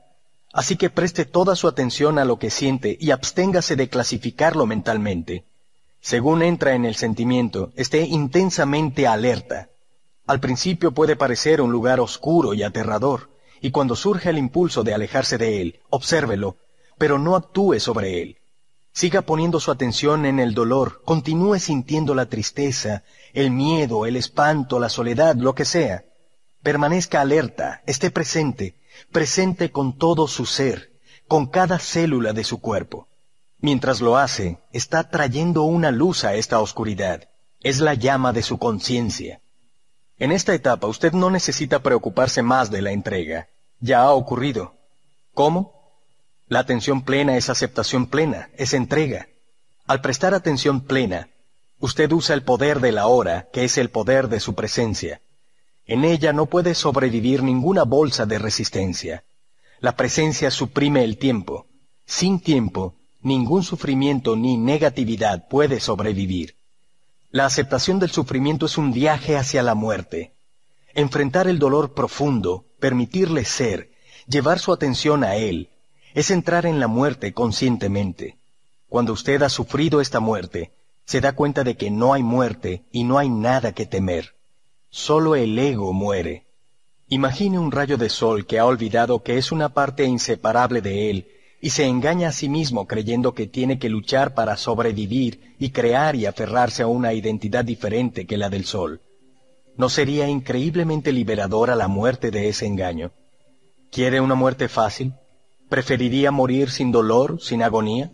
Así 0.52 0.76
que 0.76 0.90
preste 0.90 1.24
toda 1.24 1.56
su 1.56 1.68
atención 1.68 2.18
a 2.18 2.24
lo 2.24 2.38
que 2.38 2.50
siente 2.50 2.96
y 3.00 3.10
absténgase 3.10 3.76
de 3.76 3.88
clasificarlo 3.88 4.66
mentalmente. 4.66 5.44
Según 6.00 6.42
entra 6.42 6.74
en 6.74 6.84
el 6.84 6.96
sentimiento, 6.96 7.72
esté 7.76 8.02
intensamente 8.02 9.06
alerta. 9.06 9.68
Al 10.26 10.40
principio 10.40 10.92
puede 10.92 11.16
parecer 11.16 11.60
un 11.60 11.72
lugar 11.72 12.00
oscuro 12.00 12.54
y 12.54 12.62
aterrador, 12.62 13.30
y 13.60 13.70
cuando 13.70 13.96
surge 13.96 14.30
el 14.30 14.38
impulso 14.38 14.84
de 14.84 14.94
alejarse 14.94 15.38
de 15.38 15.60
él, 15.60 15.80
obsérvelo, 15.90 16.56
pero 16.98 17.18
no 17.18 17.36
actúe 17.36 17.80
sobre 17.80 18.22
él. 18.22 18.38
Siga 18.92 19.22
poniendo 19.22 19.58
su 19.58 19.70
atención 19.70 20.24
en 20.24 20.38
el 20.38 20.54
dolor, 20.54 21.02
continúe 21.04 21.58
sintiendo 21.58 22.14
la 22.14 22.26
tristeza, 22.26 23.02
el 23.32 23.50
miedo, 23.50 24.06
el 24.06 24.16
espanto, 24.16 24.78
la 24.78 24.88
soledad, 24.88 25.34
lo 25.34 25.54
que 25.54 25.64
sea. 25.64 26.04
Permanezca 26.64 27.20
alerta, 27.20 27.82
esté 27.84 28.10
presente, 28.10 28.74
presente 29.12 29.70
con 29.70 29.98
todo 29.98 30.26
su 30.26 30.46
ser, 30.46 30.94
con 31.28 31.46
cada 31.46 31.78
célula 31.78 32.32
de 32.32 32.42
su 32.42 32.58
cuerpo. 32.58 33.06
Mientras 33.60 34.00
lo 34.00 34.16
hace, 34.16 34.56
está 34.72 35.10
trayendo 35.10 35.64
una 35.64 35.90
luz 35.90 36.24
a 36.24 36.36
esta 36.36 36.60
oscuridad. 36.60 37.28
Es 37.60 37.80
la 37.80 37.92
llama 37.92 38.32
de 38.32 38.42
su 38.42 38.56
conciencia. 38.56 39.42
En 40.18 40.32
esta 40.32 40.54
etapa 40.54 40.86
usted 40.86 41.12
no 41.12 41.28
necesita 41.28 41.80
preocuparse 41.80 42.40
más 42.40 42.70
de 42.70 42.80
la 42.80 42.92
entrega. 42.92 43.48
Ya 43.80 44.00
ha 44.00 44.12
ocurrido. 44.12 44.72
¿Cómo? 45.34 45.92
La 46.48 46.60
atención 46.60 47.02
plena 47.02 47.36
es 47.36 47.50
aceptación 47.50 48.06
plena, 48.06 48.48
es 48.56 48.72
entrega. 48.72 49.28
Al 49.86 50.00
prestar 50.00 50.32
atención 50.32 50.80
plena, 50.80 51.28
usted 51.78 52.10
usa 52.10 52.34
el 52.34 52.42
poder 52.42 52.80
de 52.80 52.92
la 52.92 53.06
hora, 53.06 53.48
que 53.52 53.64
es 53.64 53.76
el 53.76 53.90
poder 53.90 54.28
de 54.28 54.40
su 54.40 54.54
presencia. 54.54 55.20
En 55.86 56.04
ella 56.04 56.32
no 56.32 56.46
puede 56.46 56.74
sobrevivir 56.74 57.42
ninguna 57.42 57.84
bolsa 57.84 58.24
de 58.24 58.38
resistencia. 58.38 59.24
La 59.80 59.96
presencia 59.96 60.50
suprime 60.50 61.04
el 61.04 61.18
tiempo. 61.18 61.66
Sin 62.06 62.40
tiempo, 62.40 62.94
ningún 63.20 63.62
sufrimiento 63.62 64.34
ni 64.36 64.56
negatividad 64.56 65.46
puede 65.48 65.80
sobrevivir. 65.80 66.54
La 67.30 67.46
aceptación 67.46 67.98
del 67.98 68.10
sufrimiento 68.10 68.66
es 68.66 68.78
un 68.78 68.92
viaje 68.92 69.36
hacia 69.36 69.62
la 69.62 69.74
muerte. 69.74 70.32
Enfrentar 70.94 71.48
el 71.48 71.58
dolor 71.58 71.92
profundo, 71.92 72.64
permitirle 72.78 73.44
ser, 73.44 73.90
llevar 74.26 74.60
su 74.60 74.72
atención 74.72 75.24
a 75.24 75.36
él, 75.36 75.68
es 76.14 76.30
entrar 76.30 76.64
en 76.64 76.80
la 76.80 76.86
muerte 76.86 77.32
conscientemente. 77.32 78.38
Cuando 78.88 79.12
usted 79.12 79.42
ha 79.42 79.48
sufrido 79.48 80.00
esta 80.00 80.20
muerte, 80.20 80.72
se 81.04 81.20
da 81.20 81.32
cuenta 81.32 81.64
de 81.64 81.76
que 81.76 81.90
no 81.90 82.14
hay 82.14 82.22
muerte 82.22 82.84
y 82.92 83.04
no 83.04 83.18
hay 83.18 83.28
nada 83.28 83.72
que 83.72 83.84
temer. 83.84 84.33
Solo 84.96 85.34
el 85.34 85.58
ego 85.58 85.92
muere. 85.92 86.46
Imagine 87.08 87.58
un 87.58 87.72
rayo 87.72 87.96
de 87.96 88.08
sol 88.08 88.46
que 88.46 88.60
ha 88.60 88.64
olvidado 88.64 89.24
que 89.24 89.38
es 89.38 89.50
una 89.50 89.70
parte 89.70 90.04
inseparable 90.04 90.80
de 90.82 91.10
él 91.10 91.26
y 91.60 91.70
se 91.70 91.84
engaña 91.84 92.28
a 92.28 92.32
sí 92.32 92.48
mismo 92.48 92.86
creyendo 92.86 93.34
que 93.34 93.48
tiene 93.48 93.80
que 93.80 93.88
luchar 93.88 94.34
para 94.34 94.56
sobrevivir 94.56 95.56
y 95.58 95.70
crear 95.70 96.14
y 96.14 96.26
aferrarse 96.26 96.84
a 96.84 96.86
una 96.86 97.12
identidad 97.12 97.64
diferente 97.64 98.24
que 98.24 98.36
la 98.36 98.48
del 98.50 98.66
sol. 98.66 99.00
¿No 99.76 99.88
sería 99.88 100.28
increíblemente 100.28 101.10
liberadora 101.10 101.74
la 101.74 101.88
muerte 101.88 102.30
de 102.30 102.48
ese 102.48 102.66
engaño? 102.66 103.10
¿Quiere 103.90 104.20
una 104.20 104.36
muerte 104.36 104.68
fácil? 104.68 105.12
¿Preferiría 105.68 106.30
morir 106.30 106.70
sin 106.70 106.92
dolor, 106.92 107.42
sin 107.42 107.64
agonía? 107.64 108.12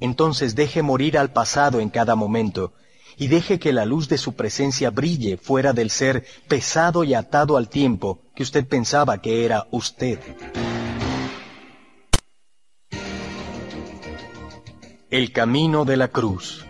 Entonces 0.00 0.54
deje 0.54 0.82
morir 0.82 1.16
al 1.16 1.32
pasado 1.32 1.80
en 1.80 1.88
cada 1.88 2.14
momento 2.14 2.74
y 3.20 3.28
deje 3.28 3.58
que 3.58 3.74
la 3.74 3.84
luz 3.84 4.08
de 4.08 4.16
su 4.16 4.32
presencia 4.32 4.88
brille 4.88 5.36
fuera 5.36 5.74
del 5.74 5.90
ser 5.90 6.24
pesado 6.48 7.04
y 7.04 7.12
atado 7.12 7.58
al 7.58 7.68
tiempo 7.68 8.22
que 8.34 8.42
usted 8.42 8.66
pensaba 8.66 9.20
que 9.20 9.44
era 9.44 9.66
usted. 9.70 10.18
El 15.10 15.32
camino 15.32 15.84
de 15.84 15.98
la 15.98 16.08
cruz. 16.08 16.64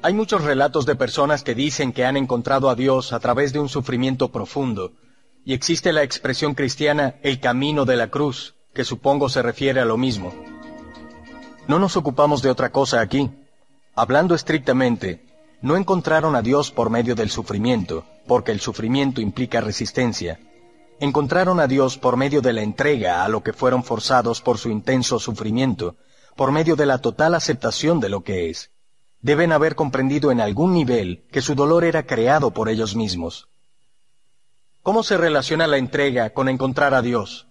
Hay 0.00 0.14
muchos 0.14 0.42
relatos 0.42 0.86
de 0.86 0.96
personas 0.96 1.42
que 1.42 1.54
dicen 1.54 1.92
que 1.92 2.06
han 2.06 2.16
encontrado 2.16 2.70
a 2.70 2.74
Dios 2.74 3.12
a 3.12 3.20
través 3.20 3.52
de 3.52 3.58
un 3.58 3.68
sufrimiento 3.68 4.32
profundo, 4.32 4.92
y 5.44 5.52
existe 5.52 5.92
la 5.92 6.02
expresión 6.02 6.54
cristiana 6.54 7.16
el 7.22 7.40
camino 7.40 7.84
de 7.84 7.96
la 7.96 8.08
cruz, 8.08 8.54
que 8.72 8.84
supongo 8.84 9.28
se 9.28 9.42
refiere 9.42 9.80
a 9.80 9.84
lo 9.84 9.98
mismo. 9.98 10.32
No 11.68 11.78
nos 11.78 11.94
ocupamos 11.98 12.40
de 12.40 12.48
otra 12.48 12.72
cosa 12.72 13.02
aquí. 13.02 13.30
Hablando 13.96 14.34
estrictamente, 14.34 15.24
no 15.60 15.76
encontraron 15.76 16.34
a 16.34 16.42
Dios 16.42 16.72
por 16.72 16.90
medio 16.90 17.14
del 17.14 17.30
sufrimiento, 17.30 18.04
porque 18.26 18.50
el 18.50 18.58
sufrimiento 18.58 19.20
implica 19.20 19.60
resistencia. 19.60 20.40
Encontraron 20.98 21.60
a 21.60 21.68
Dios 21.68 21.96
por 21.96 22.16
medio 22.16 22.40
de 22.40 22.52
la 22.52 22.62
entrega 22.62 23.24
a 23.24 23.28
lo 23.28 23.44
que 23.44 23.52
fueron 23.52 23.84
forzados 23.84 24.40
por 24.40 24.58
su 24.58 24.68
intenso 24.68 25.20
sufrimiento, 25.20 25.96
por 26.34 26.50
medio 26.50 26.74
de 26.74 26.86
la 26.86 26.98
total 26.98 27.34
aceptación 27.34 28.00
de 28.00 28.08
lo 28.08 28.24
que 28.24 28.50
es. 28.50 28.72
Deben 29.20 29.52
haber 29.52 29.76
comprendido 29.76 30.32
en 30.32 30.40
algún 30.40 30.72
nivel 30.72 31.24
que 31.30 31.40
su 31.40 31.54
dolor 31.54 31.84
era 31.84 32.04
creado 32.04 32.50
por 32.50 32.68
ellos 32.68 32.96
mismos. 32.96 33.48
¿Cómo 34.82 35.04
se 35.04 35.16
relaciona 35.16 35.68
la 35.68 35.78
entrega 35.78 36.30
con 36.30 36.48
encontrar 36.48 36.94
a 36.94 37.00
Dios? 37.00 37.46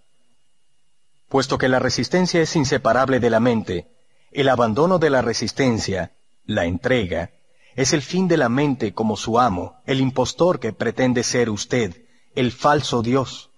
Puesto 1.30 1.58
que 1.58 1.70
la 1.70 1.80
resistencia 1.80 2.42
es 2.42 2.56
inseparable 2.58 3.22
de 3.22 3.30
la 3.30 3.40
mente, 3.40 3.88
el 4.32 4.50
abandono 4.50 5.00
de 5.00 5.10
la 5.10 5.22
resistencia, 5.22 6.12
la 6.46 6.66
entrega, 6.66 7.32
es 7.76 7.94
el 7.94 8.02
fin 8.02 8.28
de 8.28 8.38
la 8.38 8.50
mente 8.50 8.94
como 8.94 9.18
su 9.18 9.40
amo, 9.40 9.82
el 9.86 10.00
impostor 10.00 10.60
que 10.60 10.74
pretende 10.74 11.24
ser 11.24 11.50
usted, 11.50 12.06
el 12.36 12.52
falso 12.52 13.02
Dios. 13.02 13.50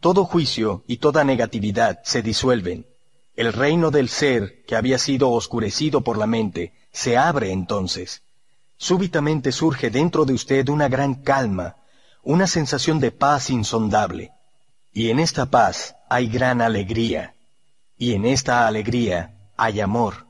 Todo 0.00 0.24
juicio 0.24 0.84
y 0.86 0.98
toda 0.98 1.24
negatividad 1.24 2.00
se 2.04 2.22
disuelven. 2.22 2.86
El 3.34 3.52
reino 3.52 3.90
del 3.90 4.08
ser, 4.08 4.64
que 4.66 4.76
había 4.76 4.98
sido 4.98 5.30
oscurecido 5.30 6.02
por 6.02 6.18
la 6.18 6.26
mente, 6.26 6.74
se 6.92 7.16
abre 7.16 7.50
entonces. 7.50 8.22
Súbitamente 8.76 9.52
surge 9.52 9.90
dentro 9.90 10.24
de 10.24 10.34
usted 10.34 10.68
una 10.68 10.88
gran 10.88 11.14
calma, 11.14 11.76
una 12.22 12.46
sensación 12.46 13.00
de 13.00 13.10
paz 13.10 13.50
insondable. 13.50 14.32
Y 14.92 15.10
en 15.10 15.18
esta 15.18 15.46
paz 15.46 15.96
hay 16.08 16.28
gran 16.28 16.60
alegría, 16.60 17.34
y 17.96 18.12
en 18.12 18.26
esta 18.26 18.66
alegría 18.66 19.50
hay 19.56 19.80
amor, 19.80 20.25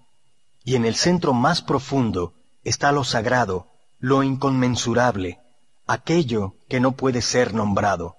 y 0.66 0.74
en 0.74 0.84
el 0.84 0.96
centro 0.96 1.32
más 1.32 1.62
profundo 1.62 2.34
está 2.64 2.90
lo 2.90 3.04
sagrado, 3.04 3.68
lo 4.00 4.24
inconmensurable, 4.24 5.38
aquello 5.86 6.56
que 6.68 6.80
no 6.80 6.96
puede 6.96 7.22
ser 7.22 7.54
nombrado. 7.54 8.16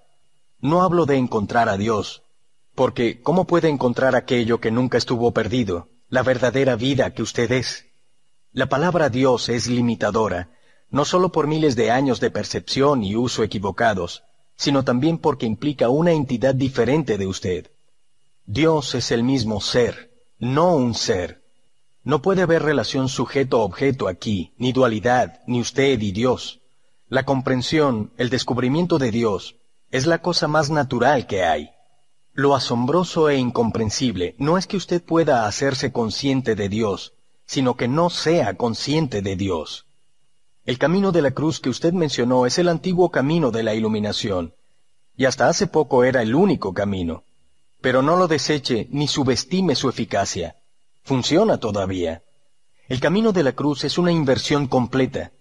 No 0.61 0.81
hablo 0.81 1.05
de 1.05 1.17
encontrar 1.17 1.67
a 1.67 1.75
Dios, 1.75 2.23
porque 2.73 3.21
¿cómo 3.21 3.45
puede 3.45 3.67
encontrar 3.67 4.15
aquello 4.15 4.61
que 4.61 4.71
nunca 4.71 4.97
estuvo 4.97 5.33
perdido, 5.33 5.89
la 6.07 6.23
verdadera 6.23 6.77
vida 6.77 7.13
que 7.13 7.21
usted 7.21 7.51
es? 7.51 7.85
La 8.53 8.67
palabra 8.67 9.09
Dios 9.09 9.49
es 9.49 9.67
limitadora, 9.67 10.49
no 10.89 11.03
sólo 11.03 11.33
por 11.33 11.47
miles 11.47 11.75
de 11.75 11.91
años 11.91 12.21
de 12.21 12.31
percepción 12.31 13.03
y 13.03 13.17
uso 13.17 13.43
equivocados, 13.43 14.23
sino 14.55 14.85
también 14.85 15.17
porque 15.17 15.45
implica 15.45 15.89
una 15.89 16.13
entidad 16.13 16.55
diferente 16.55 17.17
de 17.17 17.27
usted. 17.27 17.71
Dios 18.45 18.95
es 18.95 19.11
el 19.11 19.23
mismo 19.23 19.59
ser, 19.59 20.13
no 20.39 20.77
un 20.77 20.95
ser. 20.95 21.45
No 22.07 22.21
puede 22.21 22.41
haber 22.41 22.63
relación 22.63 23.09
sujeto-objeto 23.09 24.07
aquí, 24.07 24.53
ni 24.57 24.71
dualidad, 24.71 25.41
ni 25.45 25.59
usted 25.59 25.99
y 25.99 26.13
Dios. 26.13 26.61
La 27.09 27.23
comprensión, 27.23 28.13
el 28.15 28.29
descubrimiento 28.29 28.97
de 28.97 29.11
Dios, 29.11 29.57
es 29.91 30.05
la 30.05 30.21
cosa 30.21 30.47
más 30.47 30.69
natural 30.69 31.27
que 31.27 31.43
hay. 31.43 31.71
Lo 32.31 32.55
asombroso 32.55 33.27
e 33.27 33.35
incomprensible 33.35 34.35
no 34.37 34.57
es 34.57 34.67
que 34.67 34.77
usted 34.77 35.03
pueda 35.03 35.47
hacerse 35.47 35.91
consciente 35.91 36.55
de 36.55 36.69
Dios, 36.69 37.11
sino 37.45 37.75
que 37.75 37.89
no 37.89 38.09
sea 38.09 38.53
consciente 38.53 39.21
de 39.21 39.35
Dios. 39.35 39.85
El 40.63 40.77
camino 40.77 41.11
de 41.11 41.21
la 41.21 41.31
cruz 41.31 41.59
que 41.59 41.69
usted 41.69 41.91
mencionó 41.91 42.45
es 42.45 42.57
el 42.57 42.69
antiguo 42.69 43.11
camino 43.11 43.51
de 43.51 43.63
la 43.63 43.73
iluminación, 43.73 44.53
y 45.17 45.25
hasta 45.25 45.49
hace 45.49 45.67
poco 45.67 46.05
era 46.05 46.21
el 46.21 46.35
único 46.35 46.73
camino. 46.73 47.25
Pero 47.81 48.01
no 48.01 48.15
lo 48.15 48.29
deseche 48.29 48.87
ni 48.91 49.09
subestime 49.09 49.75
su 49.75 49.89
eficacia. 49.89 50.55
Funciona 51.07 51.57
todavía. 51.57 52.21
El 52.89 52.99
camino 52.99 53.31
de 53.31 53.41
la 53.41 53.53
cruz 53.53 53.85
es 53.85 53.97
una 53.97 54.11
inversión 54.11 54.67
completa. 54.67 55.31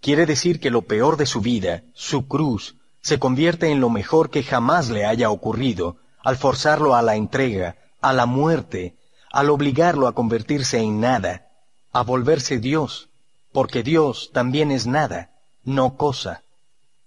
Quiere 0.00 0.26
decir 0.26 0.58
que 0.58 0.70
lo 0.70 0.82
peor 0.82 1.16
de 1.16 1.24
su 1.24 1.40
vida, 1.40 1.84
su 1.94 2.26
cruz, 2.26 2.74
se 3.00 3.20
convierte 3.20 3.70
en 3.70 3.78
lo 3.78 3.90
mejor 3.90 4.28
que 4.28 4.42
jamás 4.42 4.90
le 4.90 5.06
haya 5.06 5.30
ocurrido, 5.30 5.98
al 6.24 6.36
forzarlo 6.36 6.96
a 6.96 7.02
la 7.02 7.14
entrega, 7.14 7.76
a 8.00 8.12
la 8.12 8.26
muerte, 8.26 8.96
al 9.30 9.50
obligarlo 9.50 10.08
a 10.08 10.16
convertirse 10.16 10.78
en 10.78 10.98
nada, 10.98 11.46
a 11.92 12.02
volverse 12.02 12.58
Dios, 12.58 13.08
porque 13.52 13.84
Dios 13.84 14.32
también 14.32 14.72
es 14.72 14.88
nada, 14.88 15.30
no 15.62 15.96
cosa. 15.96 16.42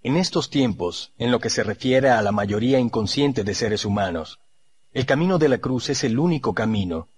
En 0.02 0.16
estos 0.16 0.48
tiempos, 0.48 1.12
en 1.18 1.30
lo 1.30 1.40
que 1.40 1.50
se 1.50 1.62
refiere 1.62 2.08
a 2.08 2.22
la 2.22 2.32
mayoría 2.32 2.78
inconsciente 2.78 3.44
de 3.44 3.54
seres 3.54 3.84
humanos, 3.84 4.38
el 4.94 5.04
camino 5.04 5.36
de 5.36 5.50
la 5.50 5.58
cruz 5.58 5.90
es 5.90 6.04
el 6.04 6.18
único 6.18 6.54
camino. 6.54 7.08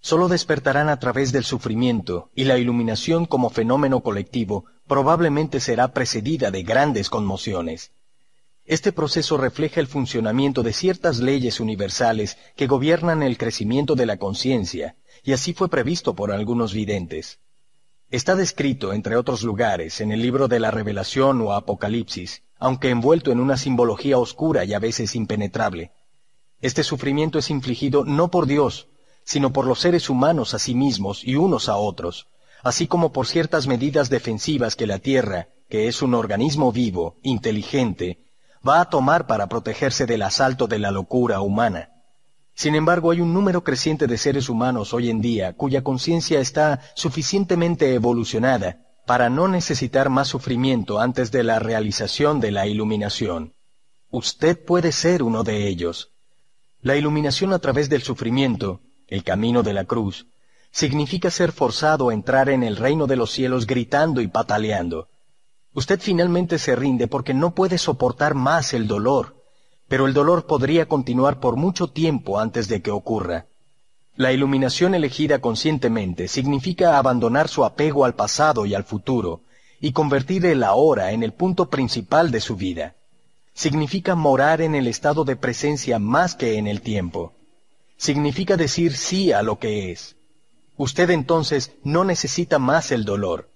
Solo 0.00 0.28
despertarán 0.28 0.88
a 0.88 0.98
través 0.98 1.32
del 1.32 1.44
sufrimiento 1.44 2.30
y 2.34 2.44
la 2.44 2.58
iluminación 2.58 3.26
como 3.26 3.50
fenómeno 3.50 4.02
colectivo 4.02 4.66
probablemente 4.86 5.60
será 5.60 5.92
precedida 5.92 6.50
de 6.50 6.62
grandes 6.62 7.10
conmociones. 7.10 7.92
Este 8.64 8.92
proceso 8.92 9.36
refleja 9.36 9.80
el 9.80 9.86
funcionamiento 9.86 10.62
de 10.62 10.72
ciertas 10.72 11.18
leyes 11.18 11.60
universales 11.60 12.36
que 12.56 12.66
gobiernan 12.66 13.22
el 13.22 13.38
crecimiento 13.38 13.94
de 13.94 14.06
la 14.06 14.16
conciencia, 14.16 14.96
y 15.22 15.32
así 15.32 15.52
fue 15.52 15.68
previsto 15.68 16.14
por 16.14 16.32
algunos 16.32 16.72
videntes. 16.72 17.38
Está 18.10 18.34
descrito, 18.36 18.92
entre 18.92 19.16
otros 19.16 19.42
lugares, 19.42 20.00
en 20.00 20.12
el 20.12 20.20
libro 20.22 20.48
de 20.48 20.60
la 20.60 20.70
Revelación 20.70 21.40
o 21.40 21.52
Apocalipsis, 21.52 22.42
aunque 22.58 22.90
envuelto 22.90 23.30
en 23.30 23.40
una 23.40 23.56
simbología 23.56 24.18
oscura 24.18 24.64
y 24.64 24.74
a 24.74 24.78
veces 24.78 25.14
impenetrable. 25.14 25.92
Este 26.60 26.82
sufrimiento 26.82 27.38
es 27.38 27.50
infligido 27.50 28.04
no 28.04 28.30
por 28.30 28.46
Dios, 28.46 28.88
sino 29.26 29.52
por 29.52 29.66
los 29.66 29.80
seres 29.80 30.08
humanos 30.08 30.54
a 30.54 30.58
sí 30.58 30.74
mismos 30.74 31.24
y 31.24 31.34
unos 31.34 31.68
a 31.68 31.76
otros, 31.76 32.28
así 32.62 32.86
como 32.86 33.12
por 33.12 33.26
ciertas 33.26 33.66
medidas 33.66 34.08
defensivas 34.08 34.76
que 34.76 34.86
la 34.86 35.00
Tierra, 35.00 35.48
que 35.68 35.88
es 35.88 36.00
un 36.00 36.14
organismo 36.14 36.70
vivo, 36.70 37.16
inteligente, 37.22 38.20
va 38.66 38.80
a 38.80 38.88
tomar 38.88 39.26
para 39.26 39.48
protegerse 39.48 40.06
del 40.06 40.22
asalto 40.22 40.68
de 40.68 40.78
la 40.78 40.92
locura 40.92 41.40
humana. 41.40 41.90
Sin 42.54 42.76
embargo, 42.76 43.10
hay 43.10 43.20
un 43.20 43.34
número 43.34 43.64
creciente 43.64 44.06
de 44.06 44.16
seres 44.16 44.48
humanos 44.48 44.94
hoy 44.94 45.10
en 45.10 45.20
día 45.20 45.54
cuya 45.54 45.82
conciencia 45.82 46.40
está 46.40 46.80
suficientemente 46.94 47.92
evolucionada 47.94 48.86
para 49.06 49.28
no 49.28 49.48
necesitar 49.48 50.08
más 50.08 50.28
sufrimiento 50.28 51.00
antes 51.00 51.32
de 51.32 51.42
la 51.42 51.58
realización 51.58 52.40
de 52.40 52.52
la 52.52 52.66
iluminación. 52.68 53.54
Usted 54.10 54.64
puede 54.64 54.92
ser 54.92 55.24
uno 55.24 55.42
de 55.42 55.66
ellos. 55.66 56.12
La 56.80 56.96
iluminación 56.96 57.52
a 57.52 57.58
través 57.58 57.88
del 57.88 58.02
sufrimiento, 58.02 58.80
el 59.08 59.24
camino 59.24 59.62
de 59.62 59.72
la 59.72 59.84
cruz, 59.84 60.26
significa 60.70 61.30
ser 61.30 61.52
forzado 61.52 62.10
a 62.10 62.14
entrar 62.14 62.48
en 62.48 62.62
el 62.62 62.76
reino 62.76 63.06
de 63.06 63.16
los 63.16 63.30
cielos 63.30 63.66
gritando 63.66 64.20
y 64.20 64.28
pataleando, 64.28 65.08
Usted 65.76 66.00
finalmente 66.00 66.58
se 66.58 66.74
rinde 66.74 67.06
porque 67.06 67.34
no 67.34 67.54
puede 67.54 67.76
soportar 67.76 68.34
más 68.34 68.72
el 68.72 68.88
dolor, 68.88 69.36
pero 69.88 70.06
el 70.06 70.14
dolor 70.14 70.46
podría 70.46 70.88
continuar 70.88 71.38
por 71.38 71.56
mucho 71.56 71.88
tiempo 71.88 72.40
antes 72.40 72.66
de 72.68 72.80
que 72.80 72.90
ocurra. 72.90 73.44
La 74.14 74.32
iluminación 74.32 74.94
elegida 74.94 75.38
conscientemente 75.38 76.28
significa 76.28 76.96
abandonar 76.96 77.48
su 77.48 77.62
apego 77.62 78.06
al 78.06 78.14
pasado 78.14 78.64
y 78.64 78.74
al 78.74 78.84
futuro 78.84 79.42
y 79.78 79.92
convertir 79.92 80.46
el 80.46 80.64
ahora 80.64 81.12
en 81.12 81.22
el 81.22 81.34
punto 81.34 81.68
principal 81.68 82.30
de 82.30 82.40
su 82.40 82.56
vida. 82.56 82.94
Significa 83.52 84.14
morar 84.14 84.62
en 84.62 84.74
el 84.74 84.86
estado 84.86 85.26
de 85.26 85.36
presencia 85.36 85.98
más 85.98 86.34
que 86.34 86.56
en 86.56 86.66
el 86.66 86.80
tiempo. 86.80 87.34
Significa 87.96 88.56
decir 88.56 88.96
sí 88.96 89.32
a 89.32 89.42
lo 89.42 89.58
que 89.58 89.92
es. 89.92 90.16
Usted 90.76 91.10
entonces 91.10 91.72
no 91.84 92.04
necesita 92.04 92.58
más 92.58 92.92
el 92.92 93.04
dolor 93.04 93.48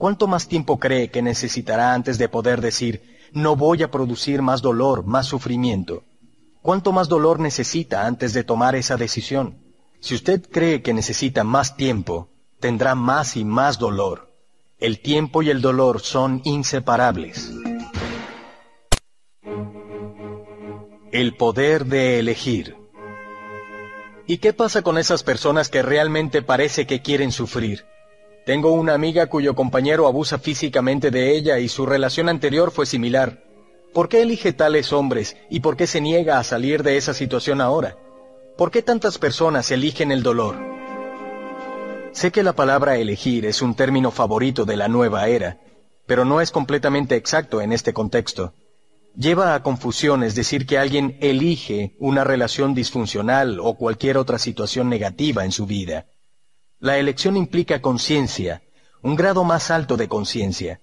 ¿Cuánto 0.00 0.26
más 0.26 0.48
tiempo 0.48 0.78
cree 0.78 1.10
que 1.10 1.20
necesitará 1.20 1.92
antes 1.92 2.16
de 2.16 2.30
poder 2.30 2.62
decir, 2.62 3.02
no 3.34 3.54
voy 3.54 3.82
a 3.82 3.90
producir 3.90 4.40
más 4.40 4.62
dolor, 4.62 5.04
más 5.04 5.26
sufrimiento? 5.26 6.04
¿Cuánto 6.62 6.90
más 6.92 7.10
dolor 7.10 7.38
necesita 7.38 8.06
antes 8.06 8.32
de 8.32 8.42
tomar 8.42 8.74
esa 8.76 8.96
decisión? 8.96 9.58
Si 10.00 10.14
usted 10.14 10.40
cree 10.50 10.80
que 10.80 10.94
necesita 10.94 11.44
más 11.44 11.76
tiempo, 11.76 12.30
tendrá 12.60 12.94
más 12.94 13.36
y 13.36 13.44
más 13.44 13.78
dolor. 13.78 14.32
El 14.78 15.00
tiempo 15.00 15.42
y 15.42 15.50
el 15.50 15.60
dolor 15.60 16.00
son 16.00 16.40
inseparables. 16.44 17.52
El 21.12 21.36
poder 21.36 21.84
de 21.84 22.20
elegir. 22.20 22.79
¿Y 24.26 24.38
qué 24.38 24.52
pasa 24.52 24.82
con 24.82 24.98
esas 24.98 25.22
personas 25.22 25.68
que 25.68 25.82
realmente 25.82 26.42
parece 26.42 26.86
que 26.86 27.02
quieren 27.02 27.32
sufrir? 27.32 27.84
Tengo 28.46 28.72
una 28.72 28.94
amiga 28.94 29.26
cuyo 29.26 29.54
compañero 29.54 30.06
abusa 30.06 30.38
físicamente 30.38 31.10
de 31.10 31.36
ella 31.36 31.58
y 31.58 31.68
su 31.68 31.86
relación 31.86 32.28
anterior 32.28 32.70
fue 32.70 32.86
similar. 32.86 33.42
¿Por 33.92 34.08
qué 34.08 34.22
elige 34.22 34.52
tales 34.52 34.92
hombres 34.92 35.36
y 35.50 35.60
por 35.60 35.76
qué 35.76 35.86
se 35.86 36.00
niega 36.00 36.38
a 36.38 36.44
salir 36.44 36.82
de 36.82 36.96
esa 36.96 37.12
situación 37.12 37.60
ahora? 37.60 37.96
¿Por 38.56 38.70
qué 38.70 38.82
tantas 38.82 39.18
personas 39.18 39.70
eligen 39.70 40.12
el 40.12 40.22
dolor? 40.22 40.56
Sé 42.12 42.30
que 42.30 42.42
la 42.42 42.54
palabra 42.54 42.96
elegir 42.96 43.46
es 43.46 43.62
un 43.62 43.74
término 43.74 44.10
favorito 44.10 44.64
de 44.64 44.76
la 44.76 44.88
nueva 44.88 45.28
era, 45.28 45.58
pero 46.06 46.24
no 46.24 46.40
es 46.40 46.50
completamente 46.50 47.16
exacto 47.16 47.60
en 47.60 47.72
este 47.72 47.92
contexto. 47.92 48.52
Lleva 49.16 49.54
a 49.54 49.62
confusiones 49.62 50.34
decir 50.34 50.66
que 50.66 50.78
alguien 50.78 51.18
elige 51.20 51.96
una 51.98 52.24
relación 52.24 52.74
disfuncional 52.74 53.58
o 53.60 53.74
cualquier 53.74 54.16
otra 54.16 54.38
situación 54.38 54.88
negativa 54.88 55.44
en 55.44 55.52
su 55.52 55.66
vida. 55.66 56.06
La 56.78 56.98
elección 56.98 57.36
implica 57.36 57.82
conciencia, 57.82 58.62
un 59.02 59.16
grado 59.16 59.44
más 59.44 59.70
alto 59.70 59.96
de 59.96 60.08
conciencia. 60.08 60.80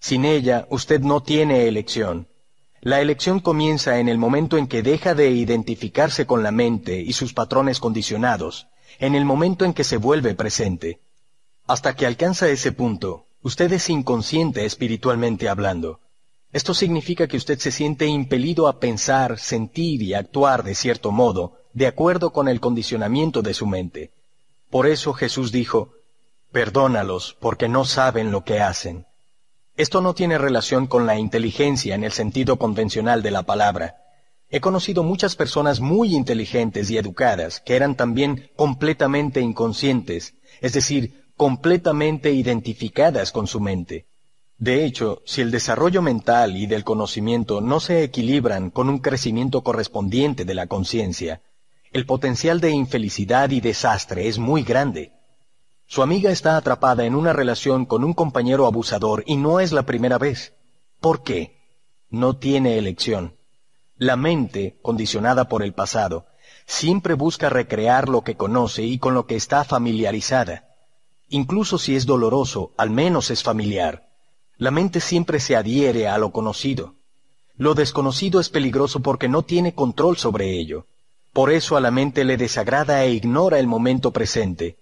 Sin 0.00 0.24
ella, 0.24 0.66
usted 0.70 1.00
no 1.00 1.22
tiene 1.22 1.68
elección. 1.68 2.28
La 2.80 3.00
elección 3.00 3.38
comienza 3.38 4.00
en 4.00 4.08
el 4.08 4.18
momento 4.18 4.58
en 4.58 4.66
que 4.66 4.82
deja 4.82 5.14
de 5.14 5.30
identificarse 5.30 6.26
con 6.26 6.42
la 6.42 6.50
mente 6.50 7.00
y 7.00 7.12
sus 7.12 7.32
patrones 7.32 7.78
condicionados, 7.78 8.66
en 8.98 9.14
el 9.14 9.24
momento 9.24 9.64
en 9.64 9.72
que 9.72 9.84
se 9.84 9.98
vuelve 9.98 10.34
presente. 10.34 11.00
Hasta 11.66 11.94
que 11.94 12.06
alcanza 12.06 12.48
ese 12.48 12.72
punto, 12.72 13.26
usted 13.42 13.72
es 13.72 13.88
inconsciente 13.88 14.64
espiritualmente 14.64 15.48
hablando. 15.48 16.00
Esto 16.52 16.74
significa 16.74 17.26
que 17.26 17.38
usted 17.38 17.58
se 17.58 17.72
siente 17.72 18.06
impelido 18.06 18.68
a 18.68 18.78
pensar, 18.78 19.38
sentir 19.38 20.02
y 20.02 20.12
actuar 20.12 20.62
de 20.62 20.74
cierto 20.74 21.10
modo, 21.10 21.54
de 21.72 21.86
acuerdo 21.86 22.32
con 22.32 22.46
el 22.46 22.60
condicionamiento 22.60 23.40
de 23.40 23.54
su 23.54 23.66
mente. 23.66 24.10
Por 24.68 24.86
eso 24.86 25.14
Jesús 25.14 25.50
dijo, 25.50 25.94
Perdónalos, 26.52 27.34
porque 27.40 27.68
no 27.68 27.86
saben 27.86 28.30
lo 28.30 28.44
que 28.44 28.60
hacen. 28.60 29.06
Esto 29.78 30.02
no 30.02 30.14
tiene 30.14 30.36
relación 30.36 30.86
con 30.86 31.06
la 31.06 31.18
inteligencia 31.18 31.94
en 31.94 32.04
el 32.04 32.12
sentido 32.12 32.58
convencional 32.58 33.22
de 33.22 33.30
la 33.30 33.44
palabra. 33.44 33.96
He 34.50 34.60
conocido 34.60 35.02
muchas 35.02 35.34
personas 35.34 35.80
muy 35.80 36.14
inteligentes 36.14 36.90
y 36.90 36.98
educadas 36.98 37.60
que 37.60 37.74
eran 37.74 37.96
también 37.96 38.50
completamente 38.54 39.40
inconscientes, 39.40 40.34
es 40.60 40.74
decir, 40.74 41.24
completamente 41.38 42.32
identificadas 42.32 43.32
con 43.32 43.46
su 43.46 43.60
mente. 43.60 44.11
De 44.62 44.84
hecho, 44.84 45.22
si 45.24 45.40
el 45.40 45.50
desarrollo 45.50 46.02
mental 46.02 46.56
y 46.56 46.66
del 46.66 46.84
conocimiento 46.84 47.60
no 47.60 47.80
se 47.80 48.04
equilibran 48.04 48.70
con 48.70 48.88
un 48.88 49.00
crecimiento 49.00 49.64
correspondiente 49.64 50.44
de 50.44 50.54
la 50.54 50.68
conciencia, 50.68 51.42
el 51.90 52.06
potencial 52.06 52.60
de 52.60 52.70
infelicidad 52.70 53.50
y 53.50 53.60
desastre 53.60 54.28
es 54.28 54.38
muy 54.38 54.62
grande. 54.62 55.10
Su 55.84 56.00
amiga 56.00 56.30
está 56.30 56.56
atrapada 56.56 57.04
en 57.06 57.16
una 57.16 57.32
relación 57.32 57.86
con 57.86 58.04
un 58.04 58.14
compañero 58.14 58.66
abusador 58.66 59.24
y 59.26 59.34
no 59.34 59.58
es 59.58 59.72
la 59.72 59.82
primera 59.82 60.16
vez. 60.16 60.54
¿Por 61.00 61.24
qué? 61.24 61.56
No 62.08 62.36
tiene 62.36 62.78
elección. 62.78 63.34
La 63.96 64.14
mente, 64.14 64.78
condicionada 64.80 65.48
por 65.48 65.64
el 65.64 65.74
pasado, 65.74 66.26
siempre 66.66 67.14
busca 67.14 67.50
recrear 67.50 68.08
lo 68.08 68.22
que 68.22 68.36
conoce 68.36 68.84
y 68.84 69.00
con 69.00 69.14
lo 69.14 69.26
que 69.26 69.34
está 69.34 69.64
familiarizada. 69.64 70.68
Incluso 71.28 71.78
si 71.78 71.96
es 71.96 72.06
doloroso, 72.06 72.70
al 72.76 72.90
menos 72.90 73.32
es 73.32 73.42
familiar. 73.42 74.11
La 74.62 74.70
mente 74.70 75.00
siempre 75.00 75.40
se 75.40 75.56
adhiere 75.56 76.06
a 76.06 76.18
lo 76.18 76.30
conocido. 76.30 76.94
Lo 77.56 77.74
desconocido 77.74 78.38
es 78.38 78.48
peligroso 78.48 79.00
porque 79.00 79.28
no 79.28 79.42
tiene 79.42 79.74
control 79.74 80.18
sobre 80.18 80.56
ello. 80.56 80.86
Por 81.32 81.50
eso 81.50 81.76
a 81.76 81.80
la 81.80 81.90
mente 81.90 82.22
le 82.22 82.36
desagrada 82.36 83.02
e 83.02 83.10
ignora 83.10 83.58
el 83.58 83.66
momento 83.66 84.12
presente. 84.12 84.76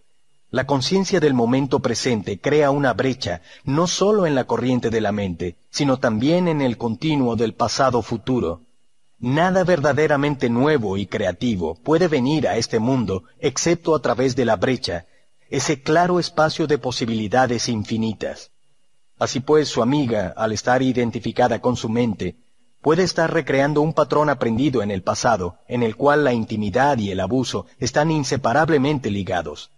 La 0.51 0.67
conciencia 0.67 1.19
del 1.19 1.33
momento 1.33 1.81
presente 1.81 2.39
crea 2.39 2.71
una 2.71 2.93
brecha 2.93 3.41
no 3.65 3.87
solo 3.87 4.27
en 4.27 4.35
la 4.35 4.45
corriente 4.45 4.91
de 4.91 5.01
la 5.01 5.13
mente, 5.13 5.57
sino 5.71 5.97
también 5.97 6.47
en 6.47 6.61
el 6.61 6.77
continuo 6.77 7.35
del 7.35 7.55
pasado 7.55 8.03
futuro. 8.03 8.61
Nada 9.19 9.65
verdaderamente 9.65 10.51
nuevo 10.51 10.99
y 10.99 11.07
creativo 11.07 11.75
puede 11.77 12.07
venir 12.07 12.49
a 12.49 12.59
este 12.59 12.81
mundo 12.81 13.25
excepto 13.39 13.95
a 13.95 14.03
través 14.03 14.37
de 14.37 14.45
la 14.45 14.57
brecha, 14.57 15.07
ese 15.49 15.81
claro 15.81 16.21
espacio 16.21 16.67
de 16.67 16.77
posibilidades 16.77 17.71
infinitas. 17.71 18.51
Así 19.21 19.41
pues, 19.41 19.69
su 19.69 19.83
amiga, 19.83 20.33
al 20.35 20.51
estar 20.51 20.81
identificada 20.81 21.61
con 21.61 21.77
su 21.77 21.91
mente, 21.91 22.37
puede 22.81 23.03
estar 23.03 23.31
recreando 23.31 23.83
un 23.83 23.93
patrón 23.93 24.31
aprendido 24.31 24.83
en 24.83 24.91
el 24.91 25.03
pasado, 25.03 25.59
en 25.69 25.83
el 25.83 25.95
cual 25.95 26.25
la 26.25 26.33
intimidad 26.33 26.97
y 26.97 27.11
el 27.11 27.21
abuso 27.21 27.67
están 27.79 28.11
inseparablemente 28.11 29.11
ligados. 29.11 29.71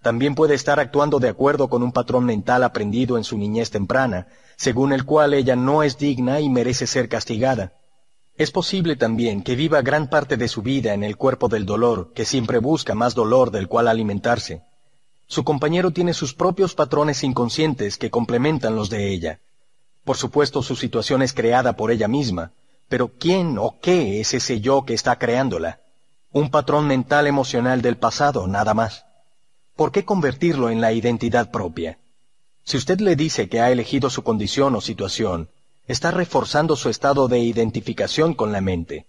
También 0.00 0.36
puede 0.36 0.54
estar 0.54 0.78
actuando 0.78 1.18
de 1.18 1.28
acuerdo 1.28 1.68
con 1.68 1.82
un 1.82 1.90
patrón 1.90 2.24
mental 2.24 2.62
aprendido 2.62 3.18
en 3.18 3.24
su 3.24 3.36
niñez 3.36 3.70
temprana, 3.70 4.28
según 4.56 4.92
el 4.92 5.04
cual 5.04 5.34
ella 5.34 5.56
no 5.56 5.82
es 5.82 5.98
digna 5.98 6.38
y 6.38 6.48
merece 6.48 6.86
ser 6.86 7.08
castigada. 7.08 7.72
Es 8.36 8.52
posible 8.52 8.94
también 8.94 9.42
que 9.42 9.56
viva 9.56 9.82
gran 9.82 10.08
parte 10.08 10.36
de 10.36 10.46
su 10.46 10.62
vida 10.62 10.94
en 10.94 11.02
el 11.02 11.16
cuerpo 11.16 11.48
del 11.48 11.66
dolor, 11.66 12.12
que 12.14 12.24
siempre 12.24 12.58
busca 12.58 12.94
más 12.94 13.16
dolor 13.16 13.50
del 13.50 13.66
cual 13.66 13.88
alimentarse. 13.88 14.62
Su 15.26 15.44
compañero 15.44 15.90
tiene 15.90 16.14
sus 16.14 16.34
propios 16.34 16.74
patrones 16.74 17.24
inconscientes 17.24 17.96
que 17.96 18.10
complementan 18.10 18.76
los 18.76 18.90
de 18.90 19.12
ella. 19.12 19.40
Por 20.04 20.16
supuesto, 20.16 20.62
su 20.62 20.76
situación 20.76 21.22
es 21.22 21.32
creada 21.32 21.76
por 21.76 21.90
ella 21.90 22.08
misma, 22.08 22.52
pero 22.88 23.12
¿quién 23.18 23.56
o 23.58 23.78
qué 23.80 24.20
es 24.20 24.34
ese 24.34 24.60
yo 24.60 24.84
que 24.84 24.94
está 24.94 25.18
creándola? 25.18 25.80
Un 26.30 26.50
patrón 26.50 26.86
mental 26.86 27.26
emocional 27.26 27.80
del 27.80 27.96
pasado, 27.96 28.46
nada 28.46 28.74
más. 28.74 29.04
¿por 29.76 29.90
qué 29.90 30.04
convertirlo 30.04 30.70
en 30.70 30.80
la 30.80 30.92
identidad 30.92 31.50
propia? 31.50 31.98
Si 32.64 32.76
usted 32.76 33.00
le 33.00 33.16
dice 33.16 33.48
que 33.48 33.60
ha 33.60 33.70
elegido 33.70 34.08
su 34.08 34.22
condición 34.22 34.74
o 34.74 34.80
situación, 34.80 35.50
está 35.86 36.10
reforzando 36.10 36.76
su 36.76 36.88
estado 36.88 37.28
de 37.28 37.40
identificación 37.40 38.34
con 38.34 38.52
la 38.52 38.60
mente. 38.60 39.06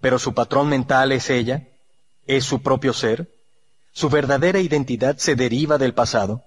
Pero 0.00 0.18
su 0.18 0.34
patrón 0.34 0.68
mental 0.68 1.12
es 1.12 1.30
ella, 1.30 1.68
es 2.26 2.44
su 2.44 2.60
propio 2.60 2.92
ser, 2.92 3.30
su 4.00 4.08
verdadera 4.08 4.60
identidad 4.60 5.18
se 5.18 5.34
deriva 5.34 5.76
del 5.76 5.92
pasado. 5.92 6.42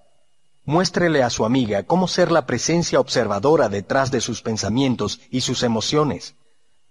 Muéstrele 0.64 1.22
a 1.22 1.30
su 1.30 1.44
amiga 1.44 1.84
cómo 1.84 2.08
ser 2.08 2.32
la 2.32 2.46
presencia 2.46 2.98
observadora 2.98 3.68
detrás 3.68 4.10
de 4.10 4.20
sus 4.20 4.42
pensamientos 4.42 5.20
y 5.30 5.42
sus 5.42 5.62
emociones. 5.62 6.34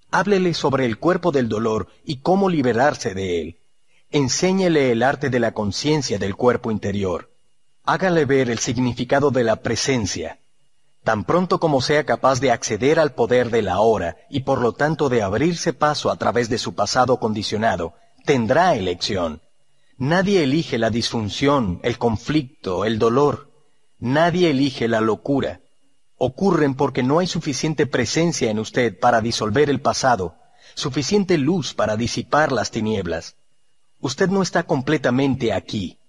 Háblele 0.10 0.54
sobre 0.54 0.86
el 0.86 1.00
cuerpo 1.00 1.34
del 1.34 1.50
dolor 1.50 1.90
y 2.06 2.22
cómo 2.22 2.48
liberarse 2.48 3.14
de 3.14 3.42
él. 3.42 3.58
Enséñele 4.10 4.94
el 4.94 5.04
arte 5.04 5.30
de 5.30 5.42
la 5.42 5.54
conciencia 5.54 6.18
del 6.18 6.38
cuerpo 6.38 6.72
interior. 6.72 7.30
Hágale 7.84 8.24
ver 8.24 8.50
el 8.50 8.60
significado 8.60 9.32
de 9.32 9.44
la 9.44 9.58
presencia. 9.58 10.40
Tan 11.04 11.26
pronto 11.26 11.60
como 11.60 11.82
sea 11.82 12.06
capaz 12.06 12.40
de 12.40 12.52
acceder 12.52 13.02
al 13.02 13.16
poder 13.16 13.50
de 13.50 13.64
la 13.64 13.82
hora 13.82 14.16
y 14.30 14.44
por 14.44 14.62
lo 14.62 14.72
tanto 14.72 15.10
de 15.10 15.24
abrirse 15.24 15.74
paso 15.74 16.10
a 16.10 16.16
través 16.16 16.48
de 16.48 16.58
su 16.58 16.74
pasado 16.74 17.20
condicionado, 17.20 17.96
tendrá 18.24 18.76
elección. 18.76 19.43
Nadie 20.04 20.44
elige 20.44 20.78
la 20.80 20.90
disfunción, 20.90 21.80
el 21.82 21.98
conflicto, 21.98 22.84
el 22.84 23.00
dolor. 23.00 23.54
Nadie 24.00 24.50
elige 24.50 24.90
la 24.90 25.00
locura. 25.00 25.62
Ocurren 26.18 26.76
porque 26.76 27.04
no 27.04 27.20
hay 27.20 27.28
suficiente 27.28 27.88
presencia 27.88 28.52
en 28.52 28.60
usted 28.60 29.00
para 29.00 29.22
disolver 29.22 29.70
el 29.70 29.80
pasado, 29.80 30.36
suficiente 30.74 31.38
luz 31.38 31.74
para 31.74 31.96
disipar 31.96 32.52
las 32.52 32.70
tinieblas. 32.70 33.38
Usted 34.02 34.28
no 34.28 34.42
está 34.42 34.64
completamente 34.64 35.54
aquí. 35.54 36.00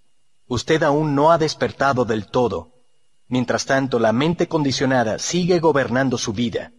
Usted 0.48 0.82
aún 0.82 1.14
no 1.14 1.30
ha 1.30 1.38
despertado 1.38 2.04
del 2.04 2.26
todo. 2.26 2.72
Mientras 3.28 3.64
tanto, 3.64 4.00
la 4.00 4.12
mente 4.12 4.48
condicionada 4.48 5.20
sigue 5.20 5.60
gobernando 5.60 6.18
su 6.18 6.32
vida. 6.32 6.72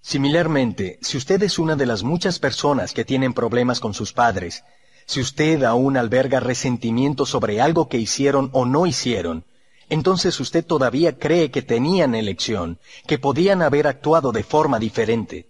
Similarmente, 0.00 0.98
si 1.00 1.16
usted 1.16 1.40
es 1.44 1.60
una 1.60 1.76
de 1.76 1.86
las 1.86 2.02
muchas 2.02 2.40
personas 2.40 2.92
que 2.92 3.04
tienen 3.04 3.34
problemas 3.34 3.78
con 3.78 3.94
sus 3.94 4.12
padres, 4.12 4.64
si 5.06 5.20
usted 5.20 5.62
aún 5.62 5.96
alberga 5.96 6.40
resentimiento 6.40 7.26
sobre 7.26 7.60
algo 7.60 7.88
que 7.88 7.98
hicieron 7.98 8.50
o 8.52 8.64
no 8.64 8.86
hicieron, 8.86 9.44
entonces 9.88 10.38
usted 10.40 10.66
todavía 10.66 11.16
cree 11.16 11.50
que 11.52 11.62
tenían 11.62 12.14
elección, 12.16 12.78
que 13.06 13.18
podían 13.18 13.62
haber 13.62 13.86
actuado 13.86 14.32
de 14.32 14.42
forma 14.42 14.80
diferente. 14.80 15.48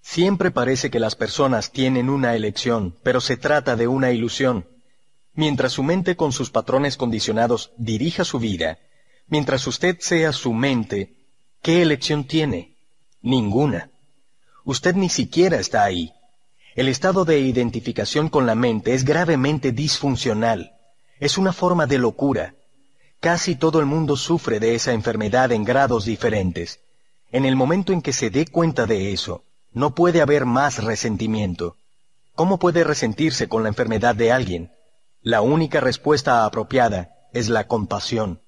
Siempre 0.00 0.52
parece 0.52 0.90
que 0.90 1.00
las 1.00 1.16
personas 1.16 1.72
tienen 1.72 2.08
una 2.08 2.36
elección, 2.36 2.94
pero 3.02 3.20
se 3.20 3.36
trata 3.36 3.74
de 3.74 3.88
una 3.88 4.12
ilusión. 4.12 4.66
Mientras 5.34 5.72
su 5.72 5.82
mente 5.82 6.14
con 6.14 6.30
sus 6.30 6.50
patrones 6.50 6.96
condicionados 6.96 7.72
dirija 7.76 8.24
su 8.24 8.38
vida, 8.38 8.78
mientras 9.26 9.66
usted 9.66 9.96
sea 9.98 10.32
su 10.32 10.52
mente, 10.52 11.14
¿qué 11.62 11.82
elección 11.82 12.24
tiene? 12.24 12.76
Ninguna. 13.22 13.90
Usted 14.64 14.94
ni 14.94 15.08
siquiera 15.08 15.58
está 15.58 15.82
ahí. 15.82 16.12
El 16.74 16.88
estado 16.88 17.24
de 17.24 17.38
identificación 17.38 18.28
con 18.28 18.46
la 18.46 18.56
mente 18.56 18.94
es 18.94 19.04
gravemente 19.04 19.70
disfuncional. 19.70 20.72
Es 21.20 21.38
una 21.38 21.52
forma 21.52 21.86
de 21.86 21.98
locura. 21.98 22.56
Casi 23.20 23.54
todo 23.54 23.78
el 23.78 23.86
mundo 23.86 24.16
sufre 24.16 24.58
de 24.58 24.74
esa 24.74 24.92
enfermedad 24.92 25.52
en 25.52 25.64
grados 25.64 26.04
diferentes. 26.04 26.80
En 27.30 27.44
el 27.44 27.54
momento 27.54 27.92
en 27.92 28.02
que 28.02 28.12
se 28.12 28.28
dé 28.28 28.46
cuenta 28.46 28.86
de 28.86 29.12
eso, 29.12 29.44
no 29.72 29.94
puede 29.94 30.20
haber 30.20 30.46
más 30.46 30.82
resentimiento. 30.82 31.76
¿Cómo 32.34 32.58
puede 32.58 32.82
resentirse 32.82 33.48
con 33.48 33.62
la 33.62 33.68
enfermedad 33.68 34.16
de 34.16 34.32
alguien? 34.32 34.72
La 35.22 35.42
única 35.42 35.78
respuesta 35.78 36.44
apropiada 36.44 37.10
es 37.32 37.48
la 37.48 37.68
compasión. 37.68 38.40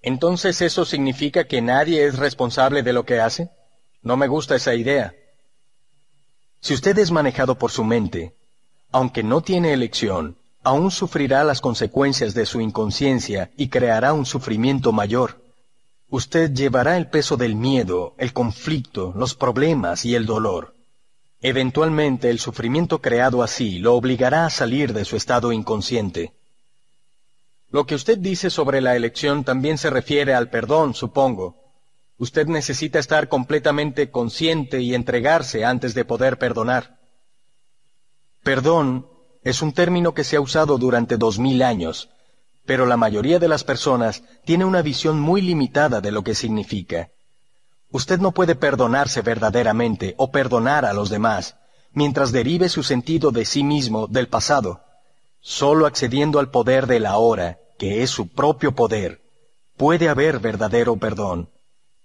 Entonces 0.00 0.62
eso 0.62 0.86
significa 0.86 1.46
que 1.46 1.60
nadie 1.60 2.06
es 2.06 2.18
responsable 2.18 2.82
de 2.82 2.94
lo 2.94 3.04
que 3.04 3.20
hace? 3.20 3.50
No 4.00 4.16
me 4.16 4.28
gusta 4.28 4.56
esa 4.56 4.74
idea. 4.74 5.14
Si 6.60 6.74
usted 6.74 6.98
es 6.98 7.10
manejado 7.10 7.56
por 7.56 7.70
su 7.70 7.84
mente, 7.84 8.34
aunque 8.92 9.22
no 9.22 9.40
tiene 9.40 9.72
elección, 9.72 10.36
aún 10.62 10.90
sufrirá 10.90 11.44
las 11.44 11.60
consecuencias 11.60 12.34
de 12.34 12.44
su 12.44 12.60
inconsciencia 12.60 13.50
y 13.56 13.68
creará 13.68 14.12
un 14.12 14.26
sufrimiento 14.26 14.92
mayor. 14.92 15.42
Usted 16.08 16.52
llevará 16.52 16.96
el 16.96 17.08
peso 17.08 17.36
del 17.36 17.54
miedo, 17.54 18.14
el 18.18 18.32
conflicto, 18.32 19.12
los 19.16 19.34
problemas 19.34 20.04
y 20.04 20.14
el 20.14 20.26
dolor. 20.26 20.74
Eventualmente 21.40 22.28
el 22.28 22.38
sufrimiento 22.38 23.00
creado 23.00 23.42
así 23.42 23.78
lo 23.78 23.94
obligará 23.94 24.44
a 24.44 24.50
salir 24.50 24.92
de 24.92 25.04
su 25.04 25.16
estado 25.16 25.52
inconsciente. 25.52 26.34
Lo 27.70 27.86
que 27.86 27.94
usted 27.94 28.18
dice 28.18 28.50
sobre 28.50 28.80
la 28.80 28.96
elección 28.96 29.44
también 29.44 29.78
se 29.78 29.88
refiere 29.88 30.34
al 30.34 30.50
perdón, 30.50 30.92
supongo. 30.92 31.59
Usted 32.20 32.48
necesita 32.48 32.98
estar 32.98 33.30
completamente 33.30 34.10
consciente 34.10 34.82
y 34.82 34.94
entregarse 34.94 35.64
antes 35.64 35.94
de 35.94 36.04
poder 36.04 36.36
perdonar. 36.36 36.98
Perdón 38.42 39.06
es 39.42 39.62
un 39.62 39.72
término 39.72 40.12
que 40.12 40.22
se 40.22 40.36
ha 40.36 40.40
usado 40.42 40.76
durante 40.76 41.16
dos 41.16 41.38
mil 41.38 41.62
años, 41.62 42.10
pero 42.66 42.84
la 42.84 42.98
mayoría 42.98 43.38
de 43.38 43.48
las 43.48 43.64
personas 43.64 44.22
tiene 44.44 44.66
una 44.66 44.82
visión 44.82 45.18
muy 45.18 45.40
limitada 45.40 46.02
de 46.02 46.10
lo 46.10 46.22
que 46.22 46.34
significa. 46.34 47.08
Usted 47.90 48.18
no 48.18 48.32
puede 48.32 48.54
perdonarse 48.54 49.22
verdaderamente 49.22 50.14
o 50.18 50.30
perdonar 50.30 50.84
a 50.84 50.92
los 50.92 51.08
demás 51.08 51.56
mientras 51.94 52.32
derive 52.32 52.68
su 52.68 52.82
sentido 52.82 53.30
de 53.30 53.46
sí 53.46 53.64
mismo 53.64 54.08
del 54.08 54.28
pasado. 54.28 54.82
Solo 55.40 55.86
accediendo 55.86 56.38
al 56.38 56.50
poder 56.50 56.86
de 56.86 57.00
la 57.00 57.16
hora, 57.16 57.60
que 57.78 58.02
es 58.02 58.10
su 58.10 58.28
propio 58.28 58.74
poder, 58.74 59.22
puede 59.78 60.10
haber 60.10 60.38
verdadero 60.38 60.96
perdón. 60.96 61.48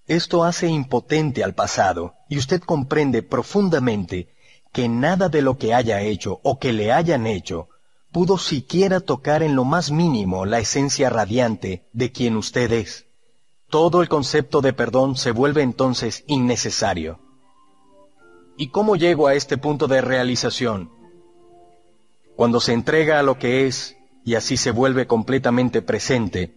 Esto 0.08 0.44
hace 0.44 0.68
impotente 0.68 1.44
al 1.44 1.56
pasado 1.56 2.14
y 2.30 2.38
usted 2.38 2.62
comprende 2.62 3.24
profundamente 3.24 4.30
que 4.72 4.88
nada 4.88 5.30
de 5.30 5.42
lo 5.42 5.58
que 5.58 5.74
haya 5.74 6.02
hecho 6.02 6.40
o 6.44 6.60
que 6.60 6.74
le 6.74 6.92
hayan 6.92 7.26
hecho 7.26 7.70
pudo 8.12 8.38
siquiera 8.38 9.00
tocar 9.00 9.42
en 9.42 9.56
lo 9.56 9.66
más 9.66 9.92
mínimo 9.92 10.46
la 10.46 10.60
esencia 10.60 11.10
radiante 11.10 11.88
de 11.92 12.12
quien 12.12 12.38
usted 12.38 12.72
es. 12.72 13.08
Todo 13.70 14.02
el 14.02 14.08
concepto 14.08 14.62
de 14.62 14.74
perdón 14.74 15.18
se 15.18 15.32
vuelve 15.32 15.64
entonces 15.64 16.24
innecesario. 16.28 17.20
¿Y 18.58 18.70
cómo 18.70 18.96
llego 18.96 19.28
a 19.28 19.34
este 19.34 19.58
punto 19.58 19.88
de 19.88 20.02
realización? 20.02 20.92
Cuando 22.36 22.62
se 22.62 22.74
entrega 22.74 23.20
a 23.20 23.24
lo 23.24 23.40
que 23.40 23.66
es 23.66 23.98
y 24.24 24.36
así 24.36 24.56
se 24.56 24.72
vuelve 24.72 25.08
completamente 25.08 25.82
presente, 25.82 26.54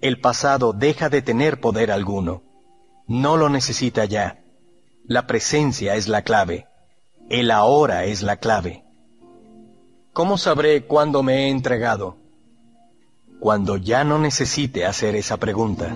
el 0.00 0.20
pasado 0.20 0.72
deja 0.72 1.08
de 1.08 1.20
tener 1.20 1.60
poder 1.60 1.90
alguno. 1.90 2.42
No 3.06 3.36
lo 3.36 3.48
necesita 3.48 4.04
ya. 4.04 4.42
La 5.04 5.26
presencia 5.26 5.96
es 5.96 6.08
la 6.08 6.22
clave. 6.22 6.66
El 7.28 7.50
ahora 7.50 8.04
es 8.04 8.22
la 8.22 8.36
clave. 8.36 8.84
¿Cómo 10.12 10.38
sabré 10.38 10.84
cuándo 10.84 11.22
me 11.22 11.46
he 11.46 11.48
entregado? 11.48 12.16
Cuando 13.40 13.76
ya 13.76 14.04
no 14.04 14.18
necesite 14.18 14.84
hacer 14.84 15.16
esa 15.16 15.38
pregunta. 15.38 15.94